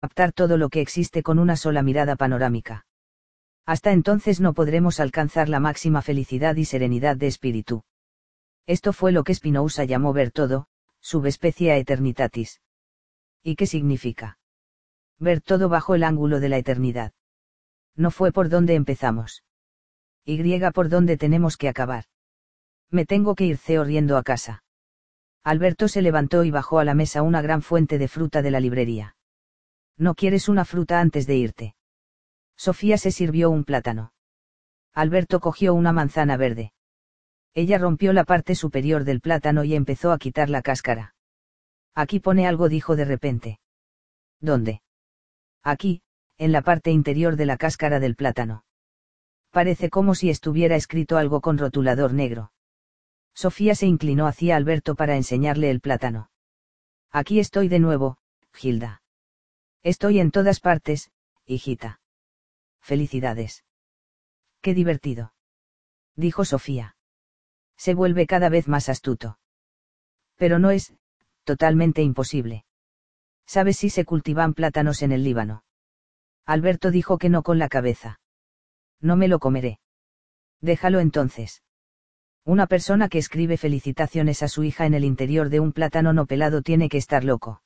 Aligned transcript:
captar 0.00 0.32
todo 0.32 0.56
lo 0.56 0.70
que 0.70 0.80
existe 0.80 1.22
con 1.22 1.38
una 1.38 1.56
sola 1.56 1.82
mirada 1.82 2.16
panorámica. 2.16 2.86
Hasta 3.66 3.92
entonces 3.92 4.40
no 4.40 4.54
podremos 4.54 4.98
alcanzar 4.98 5.50
la 5.50 5.60
máxima 5.60 6.00
felicidad 6.00 6.56
y 6.56 6.64
serenidad 6.64 7.16
de 7.16 7.26
espíritu. 7.26 7.84
Esto 8.66 8.94
fue 8.94 9.12
lo 9.12 9.24
que 9.24 9.34
Spinoza 9.34 9.84
llamó 9.84 10.14
ver 10.14 10.30
todo, 10.30 10.68
subespecie 11.00 11.76
eternitatis. 11.76 12.62
¿Y 13.42 13.56
qué 13.56 13.66
significa? 13.66 14.38
Ver 15.18 15.42
todo 15.42 15.68
bajo 15.68 15.94
el 15.94 16.04
ángulo 16.04 16.40
de 16.40 16.48
la 16.48 16.56
eternidad. 16.56 17.12
No 17.94 18.10
fue 18.10 18.32
por 18.32 18.48
donde 18.48 18.76
empezamos. 18.76 19.44
Y 20.24 20.60
por 20.72 20.88
donde 20.88 21.18
tenemos 21.18 21.58
que 21.58 21.68
acabar. 21.68 22.04
Me 22.90 23.04
tengo 23.04 23.34
que 23.34 23.44
ir 23.44 23.58
ceo 23.58 23.84
riendo 23.84 24.16
a 24.16 24.22
casa. 24.22 24.62
Alberto 25.44 25.88
se 25.88 26.00
levantó 26.00 26.44
y 26.44 26.50
bajó 26.50 26.78
a 26.78 26.84
la 26.84 26.94
mesa 26.94 27.22
una 27.22 27.42
gran 27.42 27.60
fuente 27.60 27.98
de 27.98 28.08
fruta 28.08 28.40
de 28.40 28.50
la 28.50 28.60
librería. 28.60 29.16
¿No 30.00 30.14
quieres 30.14 30.48
una 30.48 30.64
fruta 30.64 30.98
antes 30.98 31.26
de 31.26 31.36
irte? 31.36 31.74
Sofía 32.56 32.96
se 32.96 33.10
sirvió 33.10 33.50
un 33.50 33.64
plátano. 33.64 34.14
Alberto 34.94 35.40
cogió 35.40 35.74
una 35.74 35.92
manzana 35.92 36.38
verde. 36.38 36.72
Ella 37.52 37.76
rompió 37.76 38.14
la 38.14 38.24
parte 38.24 38.54
superior 38.54 39.04
del 39.04 39.20
plátano 39.20 39.62
y 39.62 39.74
empezó 39.74 40.10
a 40.10 40.16
quitar 40.16 40.48
la 40.48 40.62
cáscara. 40.62 41.14
Aquí 41.94 42.18
pone 42.18 42.46
algo, 42.46 42.70
dijo 42.70 42.96
de 42.96 43.04
repente. 43.04 43.60
¿Dónde? 44.40 44.80
Aquí, 45.62 46.00
en 46.38 46.52
la 46.52 46.62
parte 46.62 46.90
interior 46.90 47.36
de 47.36 47.44
la 47.44 47.58
cáscara 47.58 48.00
del 48.00 48.16
plátano. 48.16 48.64
Parece 49.50 49.90
como 49.90 50.14
si 50.14 50.30
estuviera 50.30 50.76
escrito 50.76 51.18
algo 51.18 51.42
con 51.42 51.58
rotulador 51.58 52.14
negro. 52.14 52.52
Sofía 53.34 53.74
se 53.74 53.86
inclinó 53.86 54.26
hacia 54.26 54.56
Alberto 54.56 54.94
para 54.94 55.16
enseñarle 55.16 55.70
el 55.70 55.82
plátano. 55.82 56.30
Aquí 57.10 57.38
estoy 57.38 57.68
de 57.68 57.80
nuevo, 57.80 58.16
Gilda. 58.54 58.99
Estoy 59.82 60.20
en 60.20 60.30
todas 60.30 60.60
partes, 60.60 61.10
hijita. 61.46 62.00
Felicidades. 62.80 63.64
Qué 64.60 64.74
divertido. 64.74 65.32
Dijo 66.16 66.44
Sofía. 66.44 66.96
Se 67.76 67.94
vuelve 67.94 68.26
cada 68.26 68.50
vez 68.50 68.68
más 68.68 68.90
astuto. 68.90 69.38
Pero 70.36 70.58
no 70.58 70.70
es, 70.70 70.92
totalmente 71.44 72.02
imposible. 72.02 72.64
¿Sabes 73.46 73.78
si 73.78 73.88
se 73.88 74.04
cultivan 74.04 74.52
plátanos 74.52 75.02
en 75.02 75.12
el 75.12 75.24
Líbano? 75.24 75.64
Alberto 76.44 76.90
dijo 76.90 77.16
que 77.16 77.30
no 77.30 77.42
con 77.42 77.58
la 77.58 77.68
cabeza. 77.68 78.20
No 79.00 79.16
me 79.16 79.28
lo 79.28 79.38
comeré. 79.38 79.80
Déjalo 80.60 81.00
entonces. 81.00 81.62
Una 82.44 82.66
persona 82.66 83.08
que 83.08 83.18
escribe 83.18 83.56
felicitaciones 83.56 84.42
a 84.42 84.48
su 84.48 84.62
hija 84.62 84.84
en 84.84 84.94
el 84.94 85.04
interior 85.04 85.48
de 85.48 85.60
un 85.60 85.72
plátano 85.72 86.12
no 86.12 86.26
pelado 86.26 86.60
tiene 86.62 86.88
que 86.88 86.98
estar 86.98 87.24
loco. 87.24 87.62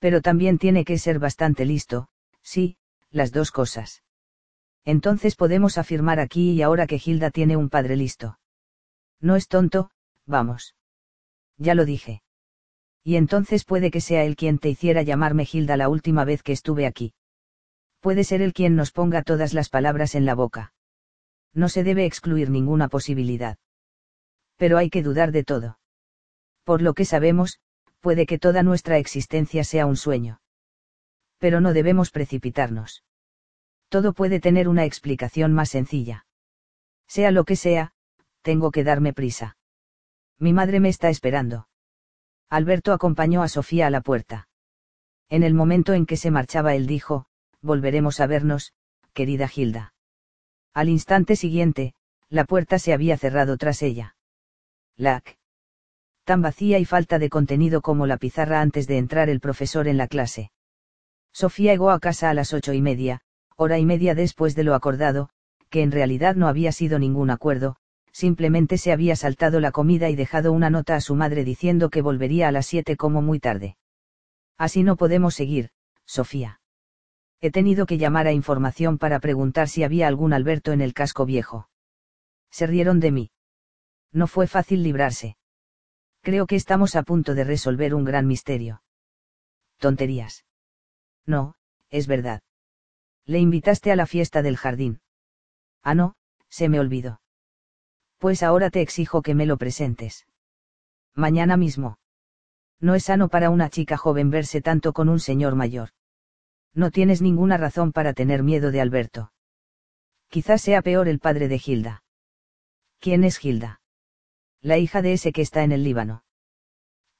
Pero 0.00 0.20
también 0.22 0.58
tiene 0.58 0.84
que 0.84 0.98
ser 0.98 1.18
bastante 1.18 1.64
listo, 1.64 2.08
sí, 2.42 2.76
las 3.10 3.30
dos 3.30 3.52
cosas. 3.52 4.02
Entonces 4.84 5.36
podemos 5.36 5.78
afirmar 5.78 6.18
aquí 6.18 6.52
y 6.52 6.62
ahora 6.62 6.86
que 6.86 6.98
Gilda 6.98 7.30
tiene 7.30 7.56
un 7.56 7.68
padre 7.68 7.96
listo. 7.96 8.38
No 9.20 9.36
es 9.36 9.46
tonto, 9.46 9.90
vamos. 10.26 10.74
Ya 11.58 11.74
lo 11.74 11.84
dije. 11.84 12.22
Y 13.04 13.16
entonces 13.16 13.64
puede 13.64 13.90
que 13.90 14.00
sea 14.00 14.24
él 14.24 14.36
quien 14.36 14.58
te 14.58 14.70
hiciera 14.70 15.02
llamarme 15.02 15.44
Gilda 15.44 15.76
la 15.76 15.88
última 15.88 16.24
vez 16.24 16.42
que 16.42 16.52
estuve 16.52 16.86
aquí. 16.86 17.12
Puede 18.00 18.24
ser 18.24 18.40
él 18.40 18.54
quien 18.54 18.76
nos 18.76 18.92
ponga 18.92 19.22
todas 19.22 19.52
las 19.52 19.68
palabras 19.68 20.14
en 20.14 20.24
la 20.24 20.34
boca. 20.34 20.72
No 21.52 21.68
se 21.68 21.84
debe 21.84 22.06
excluir 22.06 22.48
ninguna 22.48 22.88
posibilidad. 22.88 23.58
Pero 24.56 24.78
hay 24.78 24.88
que 24.88 25.02
dudar 25.02 25.32
de 25.32 25.44
todo. 25.44 25.78
Por 26.64 26.80
lo 26.80 26.94
que 26.94 27.04
sabemos, 27.04 27.60
puede 28.00 28.26
que 28.26 28.38
toda 28.38 28.62
nuestra 28.62 28.98
existencia 28.98 29.64
sea 29.64 29.86
un 29.86 29.96
sueño. 29.96 30.40
Pero 31.38 31.60
no 31.60 31.72
debemos 31.72 32.10
precipitarnos 32.10 33.04
todo 33.90 34.12
puede 34.14 34.40
tener 34.40 34.68
una 34.68 34.84
explicación 34.84 35.52
más 35.52 35.68
sencilla. 35.68 36.24
Sea 37.06 37.32
lo 37.32 37.44
que 37.44 37.56
sea, 37.56 37.92
tengo 38.40 38.70
que 38.70 38.84
darme 38.84 39.12
prisa. 39.12 39.58
Mi 40.38 40.52
madre 40.52 40.80
me 40.80 40.88
está 40.88 41.10
esperando. 41.10 41.68
Alberto 42.48 42.92
acompañó 42.92 43.42
a 43.42 43.48
Sofía 43.48 43.88
a 43.88 43.90
la 43.90 44.00
puerta. 44.00 44.48
En 45.28 45.42
el 45.42 45.54
momento 45.54 45.92
en 45.92 46.06
que 46.06 46.16
se 46.16 46.30
marchaba 46.30 46.74
él 46.74 46.86
dijo, 46.86 47.26
volveremos 47.60 48.20
a 48.20 48.26
vernos, 48.26 48.72
querida 49.12 49.48
Gilda. 49.48 49.92
Al 50.72 50.88
instante 50.88 51.34
siguiente, 51.34 51.94
la 52.28 52.44
puerta 52.44 52.78
se 52.78 52.92
había 52.92 53.18
cerrado 53.18 53.56
tras 53.56 53.82
ella. 53.82 54.16
Lac. 54.96 55.39
Tan 56.30 56.42
vacía 56.42 56.78
y 56.78 56.84
falta 56.84 57.18
de 57.18 57.28
contenido 57.28 57.80
como 57.80 58.06
la 58.06 58.16
pizarra 58.16 58.60
antes 58.60 58.86
de 58.86 58.98
entrar 58.98 59.28
el 59.28 59.40
profesor 59.40 59.88
en 59.88 59.96
la 59.96 60.06
clase. 60.06 60.52
Sofía 61.32 61.72
llegó 61.72 61.90
a 61.90 61.98
casa 61.98 62.30
a 62.30 62.34
las 62.34 62.52
ocho 62.52 62.72
y 62.72 62.80
media, 62.80 63.22
hora 63.56 63.80
y 63.80 63.84
media 63.84 64.14
después 64.14 64.54
de 64.54 64.62
lo 64.62 64.76
acordado, 64.76 65.30
que 65.70 65.82
en 65.82 65.90
realidad 65.90 66.36
no 66.36 66.46
había 66.46 66.70
sido 66.70 67.00
ningún 67.00 67.30
acuerdo, 67.30 67.78
simplemente 68.12 68.78
se 68.78 68.92
había 68.92 69.16
saltado 69.16 69.58
la 69.58 69.72
comida 69.72 70.08
y 70.08 70.14
dejado 70.14 70.52
una 70.52 70.70
nota 70.70 70.94
a 70.94 71.00
su 71.00 71.16
madre 71.16 71.42
diciendo 71.42 71.90
que 71.90 72.00
volvería 72.00 72.46
a 72.46 72.52
las 72.52 72.66
siete 72.66 72.96
como 72.96 73.22
muy 73.22 73.40
tarde. 73.40 73.76
Así 74.56 74.84
no 74.84 74.94
podemos 74.94 75.34
seguir, 75.34 75.70
Sofía. 76.06 76.60
He 77.40 77.50
tenido 77.50 77.86
que 77.86 77.98
llamar 77.98 78.28
a 78.28 78.32
información 78.32 78.98
para 78.98 79.18
preguntar 79.18 79.68
si 79.68 79.82
había 79.82 80.06
algún 80.06 80.32
Alberto 80.32 80.70
en 80.70 80.80
el 80.80 80.94
casco 80.94 81.26
viejo. 81.26 81.68
Se 82.52 82.68
rieron 82.68 83.00
de 83.00 83.10
mí. 83.10 83.30
No 84.12 84.28
fue 84.28 84.46
fácil 84.46 84.84
librarse. 84.84 85.38
Creo 86.22 86.46
que 86.46 86.56
estamos 86.56 86.96
a 86.96 87.02
punto 87.02 87.34
de 87.34 87.44
resolver 87.44 87.94
un 87.94 88.04
gran 88.04 88.26
misterio. 88.26 88.82
Tonterías. 89.78 90.44
No, 91.26 91.54
es 91.88 92.06
verdad. 92.06 92.42
Le 93.24 93.38
invitaste 93.38 93.90
a 93.92 93.96
la 93.96 94.06
fiesta 94.06 94.42
del 94.42 94.56
jardín. 94.56 95.00
Ah, 95.82 95.94
no, 95.94 96.16
se 96.48 96.68
me 96.68 96.78
olvidó. 96.78 97.20
Pues 98.18 98.42
ahora 98.42 98.70
te 98.70 98.82
exijo 98.82 99.22
que 99.22 99.34
me 99.34 99.46
lo 99.46 99.56
presentes. 99.56 100.26
Mañana 101.14 101.56
mismo. 101.56 101.98
No 102.80 102.94
es 102.94 103.04
sano 103.04 103.28
para 103.28 103.50
una 103.50 103.70
chica 103.70 103.96
joven 103.96 104.30
verse 104.30 104.60
tanto 104.60 104.92
con 104.92 105.08
un 105.08 105.20
señor 105.20 105.54
mayor. 105.54 105.90
No 106.74 106.90
tienes 106.90 107.22
ninguna 107.22 107.56
razón 107.56 107.92
para 107.92 108.12
tener 108.12 108.42
miedo 108.42 108.70
de 108.70 108.80
Alberto. 108.80 109.32
Quizás 110.28 110.62
sea 110.62 110.82
peor 110.82 111.08
el 111.08 111.18
padre 111.18 111.48
de 111.48 111.58
Gilda. 111.58 112.04
¿Quién 113.00 113.24
es 113.24 113.38
Gilda? 113.38 113.79
La 114.62 114.76
hija 114.76 115.00
de 115.00 115.14
ese 115.14 115.32
que 115.32 115.42
está 115.42 115.62
en 115.64 115.72
el 115.72 115.84
Líbano. 115.84 116.24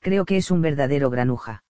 Creo 0.00 0.24
que 0.24 0.36
es 0.36 0.50
un 0.50 0.60
verdadero 0.60 1.08
granuja. 1.08 1.64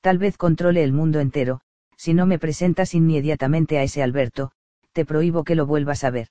Tal 0.00 0.18
vez 0.18 0.36
controle 0.36 0.84
el 0.84 0.92
mundo 0.92 1.20
entero, 1.20 1.60
si 1.96 2.14
no 2.14 2.26
me 2.26 2.38
presentas 2.38 2.94
inmediatamente 2.94 3.78
a 3.78 3.82
ese 3.82 4.02
Alberto, 4.02 4.52
te 4.92 5.04
prohíbo 5.04 5.44
que 5.44 5.54
lo 5.54 5.66
vuelvas 5.66 6.04
a 6.04 6.10
ver. 6.10 6.28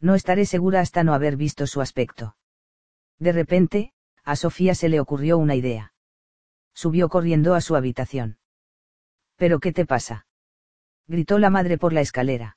No 0.00 0.14
estaré 0.14 0.46
segura 0.46 0.80
hasta 0.80 1.04
no 1.04 1.14
haber 1.14 1.36
visto 1.36 1.66
su 1.66 1.80
aspecto. 1.80 2.36
De 3.18 3.32
repente, 3.32 3.92
a 4.24 4.36
Sofía 4.36 4.74
se 4.74 4.88
le 4.88 5.00
ocurrió 5.00 5.38
una 5.38 5.54
idea. 5.54 5.92
Subió 6.74 7.08
corriendo 7.08 7.54
a 7.54 7.60
su 7.60 7.76
habitación. 7.76 8.38
¿Pero 9.36 9.58
qué 9.60 9.72
te 9.72 9.86
pasa? 9.86 10.26
gritó 11.06 11.38
la 11.38 11.50
madre 11.50 11.78
por 11.78 11.92
la 11.92 12.00
escalera. 12.00 12.56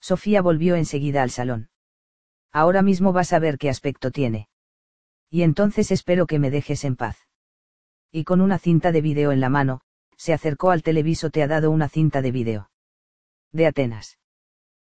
Sofía 0.00 0.42
volvió 0.42 0.74
enseguida 0.74 1.22
al 1.22 1.30
salón. 1.30 1.70
Ahora 2.52 2.82
mismo 2.82 3.12
vas 3.12 3.32
a 3.32 3.38
ver 3.38 3.58
qué 3.58 3.70
aspecto 3.70 4.10
tiene. 4.10 4.48
Y 5.30 5.42
entonces 5.42 5.90
espero 5.90 6.26
que 6.26 6.38
me 6.38 6.50
dejes 6.50 6.84
en 6.84 6.96
paz. 6.96 7.16
Y 8.10 8.24
con 8.24 8.42
una 8.42 8.58
cinta 8.58 8.92
de 8.92 9.00
vídeo 9.00 9.32
en 9.32 9.40
la 9.40 9.48
mano, 9.48 9.80
se 10.16 10.34
acercó 10.34 10.70
al 10.70 10.82
televiso 10.82 11.30
te 11.30 11.42
ha 11.42 11.48
dado 11.48 11.70
una 11.70 11.88
cinta 11.88 12.20
de 12.20 12.30
vídeo. 12.30 12.70
De 13.52 13.66
Atenas. 13.66 14.18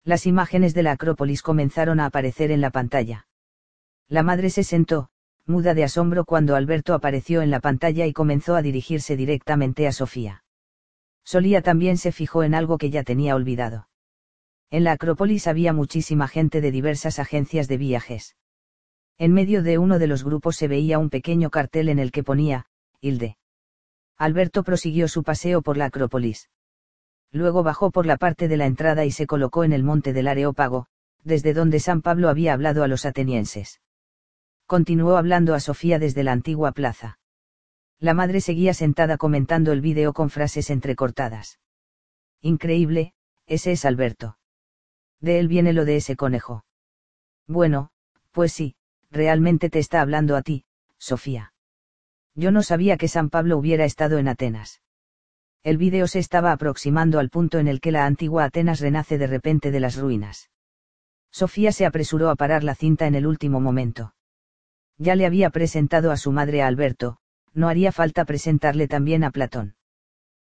Las 0.04 0.26
imágenes 0.26 0.74
de 0.74 0.82
la 0.82 0.92
Acrópolis 0.92 1.42
comenzaron 1.42 1.98
a 1.98 2.06
aparecer 2.06 2.50
en 2.50 2.60
la 2.60 2.70
pantalla. 2.70 3.26
La 4.08 4.22
madre 4.22 4.50
se 4.50 4.62
sentó, 4.62 5.08
muda 5.46 5.74
de 5.74 5.84
asombro 5.84 6.24
cuando 6.24 6.54
Alberto 6.56 6.94
apareció 6.94 7.42
en 7.42 7.50
la 7.50 7.60
pantalla 7.60 8.06
y 8.06 8.12
comenzó 8.12 8.54
a 8.54 8.62
dirigirse 8.62 9.16
directamente 9.16 9.86
a 9.86 9.92
Sofía. 9.92 10.44
Solía 11.24 11.62
también 11.62 11.96
se 11.98 12.12
fijó 12.12 12.44
en 12.44 12.54
algo 12.54 12.78
que 12.78 12.90
ya 12.90 13.02
tenía 13.02 13.34
olvidado. 13.34 13.88
En 14.70 14.84
la 14.84 14.92
Acrópolis 14.92 15.46
había 15.46 15.72
muchísima 15.72 16.26
gente 16.28 16.60
de 16.60 16.72
diversas 16.72 17.18
agencias 17.18 17.68
de 17.68 17.76
viajes. 17.76 18.36
En 19.18 19.32
medio 19.32 19.62
de 19.62 19.78
uno 19.78 19.98
de 19.98 20.08
los 20.08 20.24
grupos 20.24 20.56
se 20.56 20.68
veía 20.68 20.98
un 20.98 21.08
pequeño 21.08 21.50
cartel 21.50 21.88
en 21.88 21.98
el 21.98 22.10
que 22.12 22.24
ponía, 22.24 22.66
Hilde. 23.00 23.36
Alberto 24.18 24.62
prosiguió 24.64 25.08
su 25.08 25.22
paseo 25.22 25.62
por 25.62 25.76
la 25.76 25.86
Acrópolis. 25.86 26.50
Luego 27.30 27.62
bajó 27.62 27.90
por 27.90 28.06
la 28.06 28.16
parte 28.16 28.48
de 28.48 28.56
la 28.56 28.66
entrada 28.66 29.04
y 29.04 29.10
se 29.10 29.26
colocó 29.26 29.64
en 29.64 29.72
el 29.72 29.84
monte 29.84 30.12
del 30.12 30.28
Areópago, 30.28 30.86
desde 31.22 31.54
donde 31.54 31.80
San 31.80 32.02
Pablo 32.02 32.28
había 32.28 32.52
hablado 32.52 32.82
a 32.82 32.88
los 32.88 33.04
atenienses. 33.04 33.80
Continuó 34.66 35.16
hablando 35.16 35.54
a 35.54 35.60
Sofía 35.60 35.98
desde 35.98 36.24
la 36.24 36.32
antigua 36.32 36.72
plaza. 36.72 37.18
La 37.98 38.14
madre 38.14 38.40
seguía 38.40 38.74
sentada 38.74 39.16
comentando 39.16 39.72
el 39.72 39.80
vídeo 39.80 40.12
con 40.12 40.28
frases 40.28 40.70
entrecortadas. 40.70 41.60
Increíble, 42.42 43.14
ese 43.46 43.72
es 43.72 43.84
Alberto. 43.84 44.38
De 45.20 45.38
él 45.38 45.48
viene 45.48 45.72
lo 45.72 45.84
de 45.84 45.96
ese 45.96 46.16
conejo. 46.16 46.64
Bueno, 47.46 47.90
pues 48.32 48.52
sí, 48.52 48.74
realmente 49.10 49.70
te 49.70 49.78
está 49.78 50.00
hablando 50.00 50.36
a 50.36 50.42
ti, 50.42 50.64
Sofía. 50.98 51.52
Yo 52.34 52.50
no 52.50 52.62
sabía 52.62 52.96
que 52.96 53.08
San 53.08 53.30
Pablo 53.30 53.56
hubiera 53.56 53.84
estado 53.84 54.18
en 54.18 54.28
Atenas. 54.28 54.82
El 55.62 55.78
vídeo 55.78 56.06
se 56.06 56.18
estaba 56.18 56.52
aproximando 56.52 57.18
al 57.18 57.30
punto 57.30 57.58
en 57.58 57.66
el 57.66 57.80
que 57.80 57.92
la 57.92 58.06
antigua 58.06 58.44
Atenas 58.44 58.80
renace 58.80 59.18
de 59.18 59.26
repente 59.26 59.70
de 59.70 59.80
las 59.80 59.96
ruinas. 59.96 60.50
Sofía 61.30 61.72
se 61.72 61.86
apresuró 61.86 62.30
a 62.30 62.36
parar 62.36 62.62
la 62.62 62.74
cinta 62.74 63.06
en 63.06 63.14
el 63.14 63.26
último 63.26 63.60
momento. 63.60 64.14
Ya 64.98 65.16
le 65.16 65.26
había 65.26 65.50
presentado 65.50 66.10
a 66.10 66.16
su 66.16 66.32
madre 66.32 66.62
a 66.62 66.66
Alberto, 66.66 67.18
no 67.52 67.68
haría 67.68 67.90
falta 67.90 68.24
presentarle 68.24 68.86
también 68.86 69.24
a 69.24 69.30
Platón. 69.30 69.76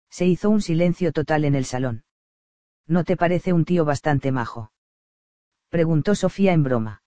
Se 0.10 0.26
hizo 0.26 0.50
un 0.50 0.62
silencio 0.62 1.12
total 1.12 1.46
en 1.46 1.56
el 1.56 1.66
salón. 1.66 2.04
¿No 2.88 3.04
te 3.04 3.18
parece 3.18 3.54
un 3.54 3.66
tío 3.66 3.86
bastante 3.86 4.32
majo? 4.32 4.72
Preguntó 5.70 6.16
Sofía 6.16 6.54
en 6.54 6.64
broma. 6.64 7.04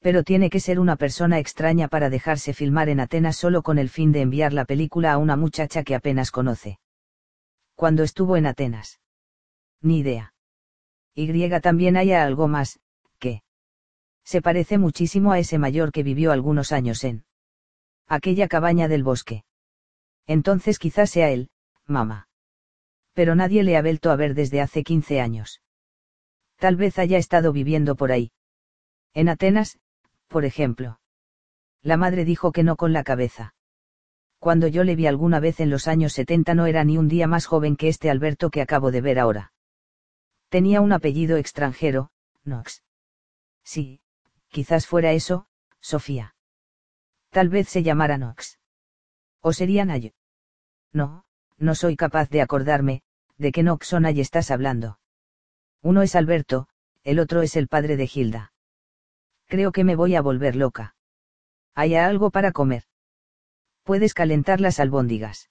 Pero 0.00 0.22
tiene 0.22 0.50
que 0.50 0.60
ser 0.60 0.78
una 0.78 0.96
persona 0.96 1.38
extraña 1.38 1.88
para 1.88 2.10
dejarse 2.10 2.52
filmar 2.54 2.88
en 2.88 3.00
Atenas 3.00 3.36
solo 3.36 3.62
con 3.62 3.78
el 3.78 3.88
fin 3.88 4.12
de 4.12 4.20
enviar 4.20 4.52
la 4.52 4.64
película 4.64 5.12
a 5.12 5.18
una 5.18 5.36
muchacha 5.36 5.82
que 5.82 5.94
apenas 5.94 6.30
conoce 6.30 6.78
cuando 7.80 8.02
estuvo 8.02 8.36
en 8.36 8.44
Atenas. 8.44 9.00
Ni 9.80 10.00
idea. 10.00 10.34
Y 11.14 11.48
también 11.60 11.96
haya 11.96 12.24
algo 12.24 12.46
más, 12.46 12.78
que. 13.18 13.42
Se 14.22 14.42
parece 14.42 14.76
muchísimo 14.76 15.32
a 15.32 15.38
ese 15.38 15.56
mayor 15.56 15.90
que 15.90 16.02
vivió 16.02 16.30
algunos 16.30 16.72
años 16.72 17.02
en. 17.04 17.24
Aquella 18.06 18.48
cabaña 18.48 18.86
del 18.86 19.02
bosque. 19.02 19.44
Entonces 20.26 20.78
quizás 20.78 21.08
sea 21.08 21.30
él, 21.30 21.48
mamá. 21.86 22.28
Pero 23.20 23.34
nadie 23.34 23.62
le 23.64 23.76
ha 23.76 23.82
vuelto 23.82 24.10
a 24.10 24.16
ver 24.16 24.32
desde 24.32 24.62
hace 24.62 24.82
15 24.82 25.20
años. 25.20 25.60
Tal 26.56 26.76
vez 26.76 26.98
haya 26.98 27.18
estado 27.18 27.52
viviendo 27.52 27.94
por 27.94 28.12
ahí. 28.12 28.32
En 29.12 29.28
Atenas, 29.28 29.78
por 30.28 30.46
ejemplo. 30.46 31.00
La 31.82 31.98
madre 31.98 32.24
dijo 32.24 32.50
que 32.50 32.62
no 32.62 32.76
con 32.76 32.94
la 32.94 33.04
cabeza 33.04 33.52
cuando 34.38 34.68
yo 34.68 34.84
le 34.84 34.96
vi 34.96 35.06
alguna 35.06 35.38
vez 35.38 35.60
en 35.60 35.68
los 35.68 35.86
años 35.86 36.14
70 36.14 36.54
no 36.54 36.64
era 36.64 36.82
ni 36.82 36.96
un 36.96 37.08
día 37.08 37.26
más 37.26 37.44
joven 37.44 37.76
que 37.76 37.88
este 37.88 38.08
Alberto 38.08 38.48
que 38.48 38.62
acabo 38.62 38.90
de 38.90 39.02
ver 39.02 39.18
ahora. 39.18 39.52
Tenía 40.48 40.80
un 40.80 40.94
apellido 40.94 41.36
extranjero, 41.36 42.10
Knox. 42.44 42.82
Sí, 43.62 44.00
quizás 44.48 44.86
fuera 44.86 45.12
eso, 45.12 45.46
Sofía. 45.80 46.34
Tal 47.28 47.50
vez 47.50 47.68
se 47.68 47.82
llamara 47.82 48.16
Knox. 48.16 48.58
¿O 49.42 49.52
sería 49.52 49.84
Nay? 49.84 50.14
No, 50.90 51.26
no 51.58 51.74
soy 51.74 51.94
capaz 51.94 52.30
de 52.30 52.40
acordarme, 52.40 53.02
de 53.40 53.52
qué 53.52 53.62
Knox 53.62 53.92
o 53.94 54.00
Nay 54.00 54.20
estás 54.20 54.50
hablando. 54.50 54.98
Uno 55.82 56.02
es 56.02 56.14
Alberto, 56.14 56.68
el 57.02 57.18
otro 57.18 57.40
es 57.40 57.56
el 57.56 57.68
padre 57.68 57.96
de 57.96 58.06
Gilda. 58.06 58.52
Creo 59.46 59.72
que 59.72 59.82
me 59.82 59.96
voy 59.96 60.14
a 60.14 60.20
volver 60.20 60.56
loca. 60.56 60.94
¿Hay 61.74 61.94
algo 61.94 62.30
para 62.30 62.52
comer? 62.52 62.84
puedes 63.82 64.14
calentar 64.14 64.60
las 64.60 64.78
albóndigas. 64.78 65.50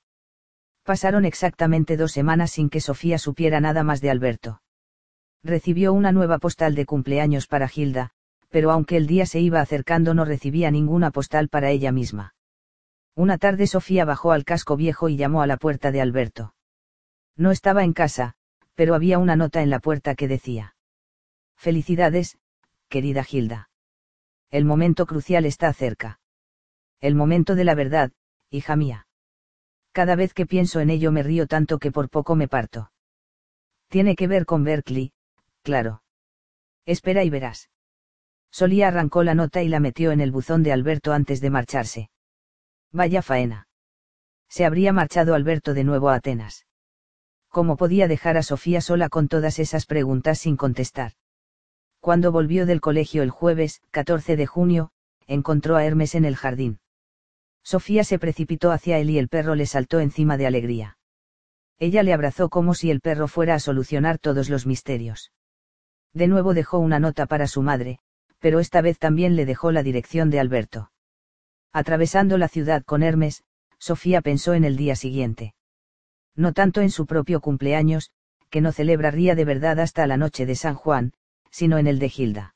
Pasaron 0.84 1.26
exactamente 1.26 1.98
dos 1.98 2.14
semanas 2.14 2.52
sin 2.52 2.70
que 2.70 2.80
Sofía 2.80 3.18
supiera 3.18 3.60
nada 3.60 3.84
más 3.84 4.00
de 4.00 4.12
Alberto. 4.12 4.62
Recibió 5.44 5.92
una 5.92 6.14
nueva 6.14 6.38
postal 6.38 6.74
de 6.76 6.86
cumpleaños 6.86 7.48
para 7.48 7.68
Gilda, 7.68 8.12
pero 8.50 8.72
aunque 8.72 8.96
el 8.96 9.08
día 9.08 9.26
se 9.26 9.42
iba 9.42 9.60
acercando 9.60 10.14
no 10.14 10.24
recibía 10.24 10.72
ninguna 10.72 11.12
postal 11.12 11.50
para 11.50 11.70
ella 11.70 11.92
misma. 11.92 12.34
Una 13.14 13.38
tarde 13.38 13.68
Sofía 13.68 14.06
bajó 14.06 14.32
al 14.32 14.46
casco 14.46 14.78
viejo 14.78 15.10
y 15.10 15.18
llamó 15.18 15.42
a 15.42 15.48
la 15.48 15.58
puerta 15.58 15.92
de 15.92 16.00
Alberto. 16.00 16.54
No 17.40 17.52
estaba 17.52 17.86
en 17.86 17.94
casa, 17.94 18.34
pero 18.76 18.96
había 18.96 19.18
una 19.18 19.38
nota 19.38 19.62
en 19.62 19.70
la 19.70 19.80
puerta 19.80 20.14
que 20.14 20.28
decía. 20.28 20.76
Felicidades, 21.56 22.38
querida 22.90 23.24
Gilda. 23.24 23.70
El 24.52 24.66
momento 24.66 25.06
crucial 25.06 25.46
está 25.46 25.72
cerca. 25.72 26.20
El 27.00 27.16
momento 27.16 27.56
de 27.56 27.64
la 27.64 27.76
verdad, 27.76 28.12
hija 28.50 28.76
mía. 28.76 29.08
Cada 29.94 30.18
vez 30.18 30.34
que 30.34 30.46
pienso 30.46 30.82
en 30.82 30.90
ello 30.90 31.14
me 31.14 31.24
río 31.24 31.48
tanto 31.48 31.80
que 31.80 31.94
por 31.94 32.10
poco 32.10 32.36
me 32.36 32.50
parto. 32.50 32.92
Tiene 33.88 34.18
que 34.18 34.28
ver 34.28 34.46
con 34.46 34.66
Berkeley, 34.66 35.14
claro. 35.64 36.04
Espera 36.86 37.24
y 37.24 37.30
verás. 37.30 37.70
Solía 38.52 38.90
arrancó 38.90 39.24
la 39.24 39.34
nota 39.34 39.64
y 39.64 39.70
la 39.70 39.80
metió 39.80 40.12
en 40.12 40.20
el 40.20 40.32
buzón 40.32 40.62
de 40.62 40.74
Alberto 40.74 41.14
antes 41.14 41.40
de 41.40 41.50
marcharse. 41.52 42.10
Vaya 42.92 43.22
faena. 43.22 43.70
Se 44.50 44.66
habría 44.66 44.92
marchado 44.92 45.36
Alberto 45.36 45.74
de 45.74 45.86
nuevo 45.86 46.10
a 46.10 46.16
Atenas. 46.16 46.66
¿Cómo 47.50 47.78
podía 47.78 48.08
dejar 48.08 48.38
a 48.38 48.44
Sofía 48.44 48.80
sola 48.80 49.10
con 49.10 49.28
todas 49.28 49.58
esas 49.60 49.86
preguntas 49.86 50.40
sin 50.40 50.56
contestar? 50.56 51.14
Cuando 52.00 52.32
volvió 52.32 52.66
del 52.66 52.80
colegio 52.80 53.24
el 53.24 53.32
jueves, 53.32 53.82
14 53.92 54.38
de 54.38 54.46
junio, 54.46 54.92
encontró 55.28 55.76
a 55.76 55.84
Hermes 55.84 56.16
en 56.16 56.26
el 56.26 56.36
jardín. 56.36 56.80
Sofía 57.64 58.04
se 58.04 58.20
precipitó 58.20 58.72
hacia 58.72 59.00
él 59.00 59.10
y 59.10 59.18
el 59.18 59.30
perro 59.30 59.56
le 59.56 59.66
saltó 59.66 60.00
encima 60.00 60.38
de 60.38 60.48
alegría. 60.48 60.98
Ella 61.78 62.04
le 62.04 62.14
abrazó 62.14 62.50
como 62.50 62.74
si 62.74 62.92
el 62.92 63.02
perro 63.02 63.28
fuera 63.28 63.56
a 63.56 63.60
solucionar 63.60 64.20
todos 64.20 64.50
los 64.50 64.66
misterios. 64.66 65.32
De 66.14 66.28
nuevo 66.28 66.54
dejó 66.54 66.80
una 66.80 67.00
nota 67.00 67.26
para 67.26 67.48
su 67.48 67.62
madre, 67.62 68.00
pero 68.40 68.60
esta 68.60 68.82
vez 68.82 69.00
también 69.00 69.36
le 69.36 69.46
dejó 69.46 69.72
la 69.72 69.84
dirección 69.84 70.30
de 70.30 70.40
Alberto. 70.40 70.92
Atravesando 71.72 72.38
la 72.38 72.48
ciudad 72.48 72.84
con 72.84 73.04
Hermes, 73.04 73.44
Sofía 73.78 74.22
pensó 74.22 74.54
en 74.54 74.66
el 74.66 74.76
día 74.76 74.96
siguiente. 74.96 75.54
No 76.36 76.54
tanto 76.54 76.82
en 76.82 76.92
su 76.92 77.06
propio 77.06 77.42
cumpleaños, 77.42 78.12
que 78.50 78.62
no 78.62 78.72
celebraría 78.72 79.36
de 79.36 79.46
verdad 79.46 79.80
hasta 79.80 80.08
la 80.08 80.18
noche 80.18 80.46
de 80.46 80.56
San 80.56 80.76
Juan, 80.76 81.14
sino 81.52 81.78
en 81.78 81.88
el 81.88 82.00
de 82.00 82.10
Gilda. 82.10 82.56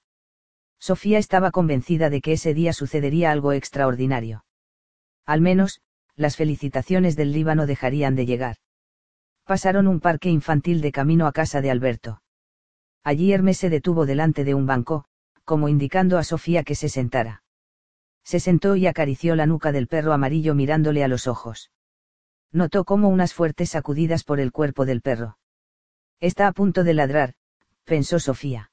Sofía 0.80 1.18
estaba 1.18 1.52
convencida 1.52 2.10
de 2.10 2.22
que 2.22 2.34
ese 2.34 2.54
día 2.54 2.74
sucedería 2.74 3.31
algo 3.31 3.54
extraordinario. 3.54 4.46
Al 5.25 5.42
menos, 5.42 5.81
las 6.16 6.36
felicitaciones 6.36 7.16
del 7.16 7.31
Líbano 7.31 7.66
dejarían 7.66 8.16
de 8.16 8.25
llegar. 8.25 8.58
Pasaron 9.46 9.88
un 9.88 10.00
parque 10.00 10.30
infantil 10.30 10.81
de 10.81 10.92
camino 10.92 11.28
a 11.28 11.31
casa 11.31 11.62
de 11.62 11.72
Alberto. 11.72 12.22
Allí 13.04 13.34
Hermes 13.34 13.58
se 13.58 13.69
detuvo 13.69 14.06
delante 14.06 14.44
de 14.44 14.54
un 14.54 14.66
banco, 14.66 15.06
como 15.44 15.68
indicando 15.68 16.18
a 16.18 16.24
Sofía 16.24 16.64
que 16.64 16.76
se 16.76 16.90
sentara. 16.90 17.44
Se 18.24 18.40
sentó 18.40 18.76
y 18.76 18.88
acarició 18.88 19.36
la 19.36 19.46
nuca 19.46 19.72
del 19.72 19.88
perro 19.88 20.14
amarillo 20.14 20.56
mirándole 20.56 21.04
a 21.04 21.10
los 21.10 21.28
ojos. 21.28 21.72
Notó 22.54 22.86
como 22.86 23.10
unas 23.10 23.34
fuertes 23.34 23.72
sacudidas 23.72 24.24
por 24.24 24.40
el 24.40 24.52
cuerpo 24.52 24.86
del 24.86 25.02
perro. 25.02 25.38
Está 26.20 26.48
a 26.48 26.52
punto 26.52 26.84
de 26.84 26.94
ladrar, 26.94 27.34
pensó 27.84 28.20
Sofía. 28.20 28.72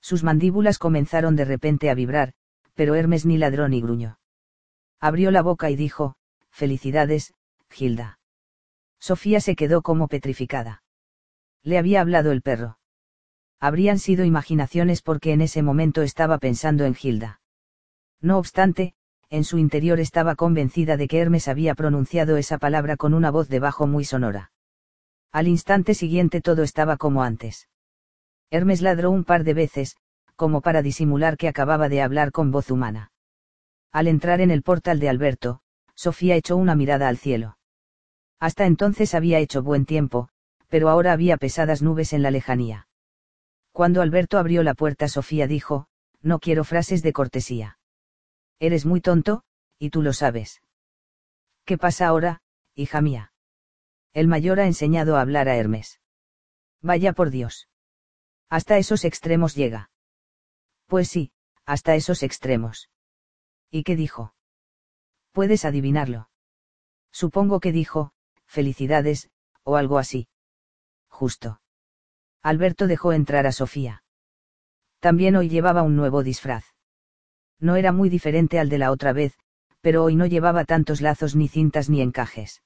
Sus 0.00 0.22
mandíbulas 0.22 0.78
comenzaron 0.78 1.36
de 1.36 1.44
repente 1.44 1.90
a 1.90 1.94
vibrar, 1.94 2.32
pero 2.74 2.94
Hermes 2.94 3.26
ni 3.26 3.38
ladró 3.38 3.68
ni 3.68 3.80
gruñó. 3.80 4.18
Abrió 5.00 5.32
la 5.32 5.42
boca 5.42 5.68
y 5.68 5.76
dijo, 5.76 6.14
Felicidades, 6.50 7.34
Gilda. 7.68 8.20
Sofía 9.00 9.40
se 9.40 9.56
quedó 9.56 9.82
como 9.82 10.06
petrificada. 10.06 10.84
Le 11.64 11.78
había 11.78 12.00
hablado 12.00 12.30
el 12.30 12.40
perro. 12.40 12.78
Habrían 13.58 13.98
sido 13.98 14.24
imaginaciones 14.24 15.02
porque 15.02 15.32
en 15.32 15.40
ese 15.40 15.62
momento 15.62 16.02
estaba 16.02 16.38
pensando 16.38 16.84
en 16.84 16.94
Gilda. 16.94 17.40
No 18.20 18.38
obstante, 18.38 18.94
en 19.32 19.44
su 19.44 19.56
interior 19.56 19.98
estaba 19.98 20.34
convencida 20.34 20.98
de 20.98 21.08
que 21.08 21.18
Hermes 21.18 21.48
había 21.48 21.74
pronunciado 21.74 22.36
esa 22.36 22.58
palabra 22.58 22.98
con 22.98 23.14
una 23.14 23.30
voz 23.30 23.48
de 23.48 23.60
bajo 23.60 23.86
muy 23.86 24.04
sonora. 24.04 24.52
Al 25.32 25.48
instante 25.48 25.94
siguiente 25.94 26.42
todo 26.42 26.62
estaba 26.62 26.98
como 26.98 27.22
antes. 27.22 27.66
Hermes 28.50 28.82
ladró 28.82 29.10
un 29.10 29.24
par 29.24 29.42
de 29.44 29.54
veces, 29.54 29.96
como 30.36 30.60
para 30.60 30.82
disimular 30.82 31.38
que 31.38 31.48
acababa 31.48 31.88
de 31.88 32.02
hablar 32.02 32.30
con 32.30 32.50
voz 32.50 32.70
humana. 32.70 33.10
Al 33.90 34.06
entrar 34.06 34.42
en 34.42 34.50
el 34.50 34.62
portal 34.62 35.00
de 35.00 35.08
Alberto, 35.08 35.60
Sofía 35.94 36.36
echó 36.36 36.58
una 36.58 36.74
mirada 36.74 37.08
al 37.08 37.16
cielo. 37.16 37.56
Hasta 38.38 38.66
entonces 38.66 39.14
había 39.14 39.38
hecho 39.38 39.62
buen 39.62 39.86
tiempo, 39.86 40.28
pero 40.68 40.90
ahora 40.90 41.12
había 41.12 41.38
pesadas 41.38 41.80
nubes 41.80 42.12
en 42.12 42.20
la 42.20 42.30
lejanía. 42.30 42.86
Cuando 43.72 44.02
Alberto 44.02 44.36
abrió 44.36 44.62
la 44.62 44.74
puerta, 44.74 45.08
Sofía 45.08 45.46
dijo, 45.46 45.86
No 46.20 46.38
quiero 46.38 46.64
frases 46.64 47.02
de 47.02 47.14
cortesía. 47.14 47.78
Eres 48.62 48.86
muy 48.86 49.00
tonto, 49.00 49.42
y 49.76 49.90
tú 49.90 50.02
lo 50.02 50.12
sabes. 50.12 50.62
¿Qué 51.64 51.76
pasa 51.76 52.06
ahora, 52.06 52.42
hija 52.76 53.00
mía? 53.00 53.32
El 54.12 54.28
mayor 54.28 54.60
ha 54.60 54.66
enseñado 54.66 55.16
a 55.16 55.20
hablar 55.20 55.48
a 55.48 55.56
Hermes. 55.56 56.00
Vaya 56.80 57.12
por 57.12 57.30
Dios. 57.30 57.68
Hasta 58.48 58.78
esos 58.78 59.04
extremos 59.04 59.56
llega. 59.56 59.90
Pues 60.86 61.08
sí, 61.08 61.32
hasta 61.64 61.96
esos 61.96 62.22
extremos. 62.22 62.88
¿Y 63.68 63.82
qué 63.82 63.96
dijo? 63.96 64.32
Puedes 65.32 65.64
adivinarlo. 65.64 66.30
Supongo 67.10 67.58
que 67.58 67.72
dijo, 67.72 68.12
felicidades, 68.46 69.28
o 69.64 69.74
algo 69.74 69.98
así. 69.98 70.28
Justo. 71.08 71.60
Alberto 72.42 72.86
dejó 72.86 73.12
entrar 73.12 73.48
a 73.48 73.52
Sofía. 73.52 74.04
También 75.00 75.34
hoy 75.34 75.48
llevaba 75.48 75.82
un 75.82 75.96
nuevo 75.96 76.22
disfraz. 76.22 76.71
No 77.62 77.76
era 77.76 77.92
muy 77.92 78.10
diferente 78.10 78.58
al 78.58 78.68
de 78.68 78.76
la 78.76 78.90
otra 78.90 79.14
vez, 79.14 79.32
pero 79.80 80.04
hoy 80.04 80.16
no 80.16 80.26
llevaba 80.26 80.66
tantos 80.66 81.00
lazos 81.00 81.34
ni 81.34 81.48
cintas 81.48 81.88
ni 81.88 82.02
encajes. 82.02 82.62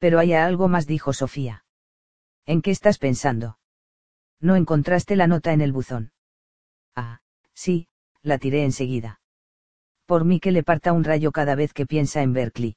Pero 0.00 0.18
hay 0.18 0.32
algo 0.32 0.66
más, 0.66 0.88
dijo 0.88 1.12
Sofía. 1.12 1.64
¿En 2.46 2.62
qué 2.62 2.72
estás 2.72 2.98
pensando? 2.98 3.60
No 4.40 4.56
encontraste 4.56 5.14
la 5.14 5.28
nota 5.28 5.52
en 5.52 5.60
el 5.60 5.70
buzón. 5.70 6.12
Ah, 6.96 7.20
sí, 7.54 7.86
la 8.22 8.38
tiré 8.38 8.64
enseguida 8.64 9.20
por 10.10 10.24
mí 10.24 10.40
que 10.40 10.50
le 10.50 10.64
parta 10.64 10.92
un 10.92 11.04
rayo 11.04 11.30
cada 11.30 11.54
vez 11.54 11.72
que 11.72 11.86
piensa 11.86 12.20
en 12.20 12.32
Berkeley. 12.32 12.74